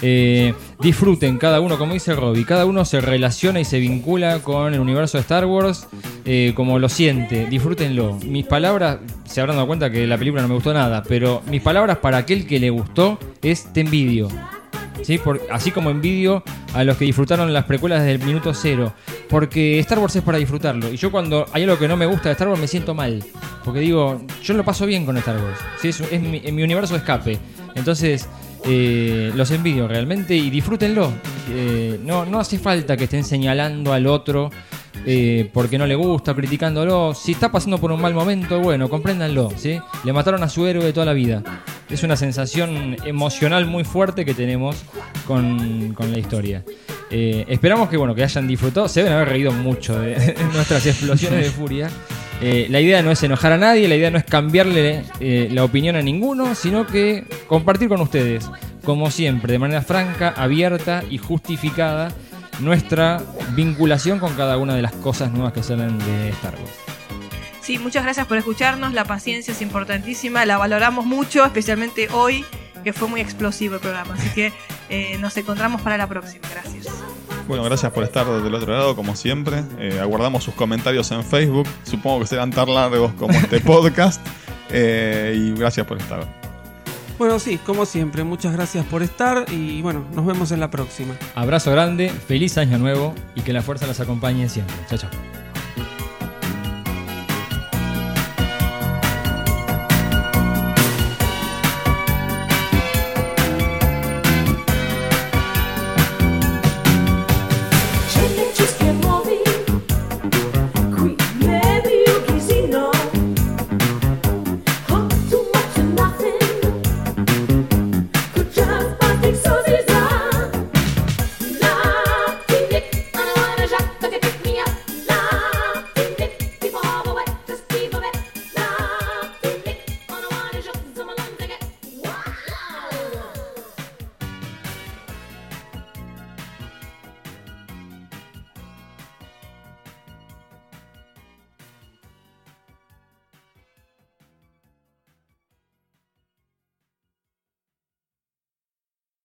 Eh, 0.02 0.52
disfruten 0.80 1.38
cada 1.38 1.60
uno, 1.62 1.78
como 1.78 1.94
dice 1.94 2.14
Robbie, 2.14 2.44
cada 2.44 2.66
uno 2.66 2.84
se 2.84 3.00
relaciona 3.00 3.58
y 3.60 3.64
se 3.64 3.78
vincula 3.78 4.40
con 4.40 4.74
el 4.74 4.80
universo 4.80 5.16
de 5.16 5.22
Star 5.22 5.46
Wars 5.46 5.86
eh, 6.26 6.52
como 6.54 6.78
lo 6.78 6.90
siente, 6.90 7.46
disfrútenlo. 7.46 8.18
Mis 8.22 8.44
palabras, 8.44 8.98
se 9.24 9.40
habrán 9.40 9.56
dado 9.56 9.66
cuenta 9.66 9.90
que 9.90 10.06
la 10.06 10.18
película 10.18 10.42
no 10.42 10.48
me 10.48 10.54
gustó 10.54 10.74
nada, 10.74 11.02
pero 11.08 11.42
mis 11.48 11.62
palabras 11.62 11.96
para 11.96 12.18
aquel 12.18 12.46
que 12.46 12.60
le 12.60 12.68
gustó 12.68 13.18
es 13.40 13.72
te 13.72 13.80
envidio. 13.80 14.28
¿Sí? 15.06 15.18
Por- 15.18 15.40
así 15.52 15.70
como 15.70 15.90
envidio 15.90 16.42
a 16.74 16.82
los 16.82 16.96
que 16.96 17.04
disfrutaron 17.04 17.52
las 17.52 17.64
precuelas 17.64 18.00
desde 18.00 18.14
el 18.20 18.24
minuto 18.26 18.52
cero. 18.52 18.92
Porque 19.28 19.78
Star 19.78 20.00
Wars 20.00 20.16
es 20.16 20.22
para 20.24 20.38
disfrutarlo. 20.38 20.92
Y 20.92 20.96
yo 20.96 21.12
cuando 21.12 21.46
hay 21.52 21.62
algo 21.62 21.78
que 21.78 21.86
no 21.86 21.96
me 21.96 22.06
gusta 22.06 22.28
de 22.28 22.32
Star 22.32 22.48
Wars 22.48 22.60
me 22.60 22.66
siento 22.66 22.92
mal. 22.92 23.22
Porque 23.64 23.78
digo, 23.78 24.20
yo 24.42 24.54
lo 24.54 24.64
paso 24.64 24.84
bien 24.84 25.06
con 25.06 25.16
Star 25.18 25.36
Wars. 25.36 25.58
¿sí? 25.80 25.90
Es, 25.90 26.20
mi, 26.20 26.40
mi 26.50 26.62
universo 26.64 26.96
escape. 26.96 27.38
Entonces, 27.76 28.28
eh, 28.68 29.30
los 29.34 29.50
envidio 29.50 29.86
realmente 29.86 30.34
y 30.34 30.50
disfrútenlo. 30.50 31.12
Eh, 31.50 32.00
no, 32.04 32.26
no 32.26 32.40
hace 32.40 32.58
falta 32.58 32.96
que 32.96 33.04
estén 33.04 33.22
señalando 33.22 33.92
al 33.92 34.06
otro 34.06 34.50
eh, 35.04 35.48
porque 35.52 35.78
no 35.78 35.86
le 35.86 35.94
gusta, 35.94 36.34
criticándolo. 36.34 37.14
Si 37.14 37.32
está 37.32 37.52
pasando 37.52 37.78
por 37.78 37.92
un 37.92 38.00
mal 38.00 38.12
momento, 38.12 38.58
bueno, 38.60 38.88
compréndanlo. 38.88 39.52
¿sí? 39.56 39.78
Le 40.04 40.12
mataron 40.12 40.42
a 40.42 40.48
su 40.48 40.66
héroe 40.66 40.84
de 40.84 40.92
toda 40.92 41.06
la 41.06 41.12
vida. 41.12 41.42
Es 41.88 42.02
una 42.02 42.16
sensación 42.16 42.96
emocional 43.04 43.66
muy 43.66 43.84
fuerte 43.84 44.24
que 44.24 44.34
tenemos 44.34 44.76
con, 45.26 45.94
con 45.94 46.10
la 46.10 46.18
historia. 46.18 46.64
Esperamos 47.08 47.88
que, 47.88 47.96
bueno, 47.96 48.16
que 48.16 48.24
hayan 48.24 48.48
disfrutado. 48.48 48.88
Se 48.88 49.00
deben 49.00 49.14
haber 49.14 49.28
reído 49.28 49.52
mucho 49.52 50.00
de 50.00 50.34
nuestras 50.52 50.84
explosiones 50.86 51.44
de 51.44 51.50
furia. 51.50 51.88
Eh, 52.40 52.66
la 52.68 52.80
idea 52.80 53.02
no 53.02 53.10
es 53.10 53.22
enojar 53.22 53.52
a 53.52 53.56
nadie, 53.56 53.88
la 53.88 53.96
idea 53.96 54.10
no 54.10 54.18
es 54.18 54.24
cambiarle 54.24 55.04
eh, 55.20 55.48
la 55.50 55.64
opinión 55.64 55.96
a 55.96 56.02
ninguno, 56.02 56.54
sino 56.54 56.86
que 56.86 57.24
compartir 57.46 57.88
con 57.88 58.00
ustedes, 58.00 58.50
como 58.84 59.10
siempre, 59.10 59.52
de 59.52 59.58
manera 59.58 59.80
franca, 59.80 60.34
abierta 60.36 61.02
y 61.08 61.18
justificada, 61.18 62.12
nuestra 62.60 63.22
vinculación 63.54 64.18
con 64.18 64.34
cada 64.34 64.58
una 64.58 64.74
de 64.74 64.82
las 64.82 64.92
cosas 64.92 65.32
nuevas 65.32 65.52
que 65.52 65.62
salen 65.62 65.98
de 65.98 66.28
Star 66.30 66.54
Wars. 66.54 66.72
Sí, 67.60 67.78
muchas 67.78 68.04
gracias 68.04 68.26
por 68.26 68.36
escucharnos. 68.36 68.92
La 68.92 69.04
paciencia 69.04 69.52
es 69.52 69.60
importantísima, 69.60 70.46
la 70.46 70.56
valoramos 70.56 71.04
mucho, 71.04 71.44
especialmente 71.44 72.08
hoy, 72.12 72.44
que 72.86 72.92
fue 72.92 73.08
muy 73.08 73.20
explosivo 73.20 73.74
el 73.74 73.80
programa. 73.80 74.14
Así 74.14 74.28
que 74.28 74.52
eh, 74.88 75.18
nos 75.18 75.36
encontramos 75.36 75.80
para 75.80 75.96
la 75.98 76.06
próxima. 76.06 76.46
Gracias. 76.48 76.86
Bueno, 77.48 77.64
gracias 77.64 77.90
por 77.90 78.04
estar 78.04 78.24
del 78.24 78.54
otro 78.54 78.72
lado, 78.72 78.94
como 78.94 79.16
siempre. 79.16 79.64
Eh, 79.80 79.98
aguardamos 80.00 80.44
sus 80.44 80.54
comentarios 80.54 81.10
en 81.10 81.24
Facebook. 81.24 81.66
Supongo 81.82 82.20
que 82.20 82.28
serán 82.28 82.52
tan 82.52 82.72
largos 82.72 83.12
como 83.14 83.32
este 83.32 83.58
podcast. 83.72 84.24
Eh, 84.70 85.34
y 85.36 85.58
gracias 85.58 85.84
por 85.84 85.98
estar. 85.98 86.24
Bueno, 87.18 87.40
sí, 87.40 87.58
como 87.58 87.86
siempre, 87.86 88.22
muchas 88.22 88.52
gracias 88.52 88.86
por 88.86 89.02
estar 89.02 89.46
y 89.50 89.82
bueno, 89.82 90.04
nos 90.14 90.24
vemos 90.24 90.52
en 90.52 90.60
la 90.60 90.70
próxima. 90.70 91.16
Abrazo 91.34 91.72
grande, 91.72 92.10
feliz 92.10 92.56
año 92.56 92.78
nuevo 92.78 93.16
y 93.34 93.40
que 93.40 93.52
la 93.52 93.62
fuerza 93.62 93.88
los 93.88 93.98
acompañe 93.98 94.48
siempre. 94.48 94.76
Chao, 94.88 94.98
chao. 94.98 95.45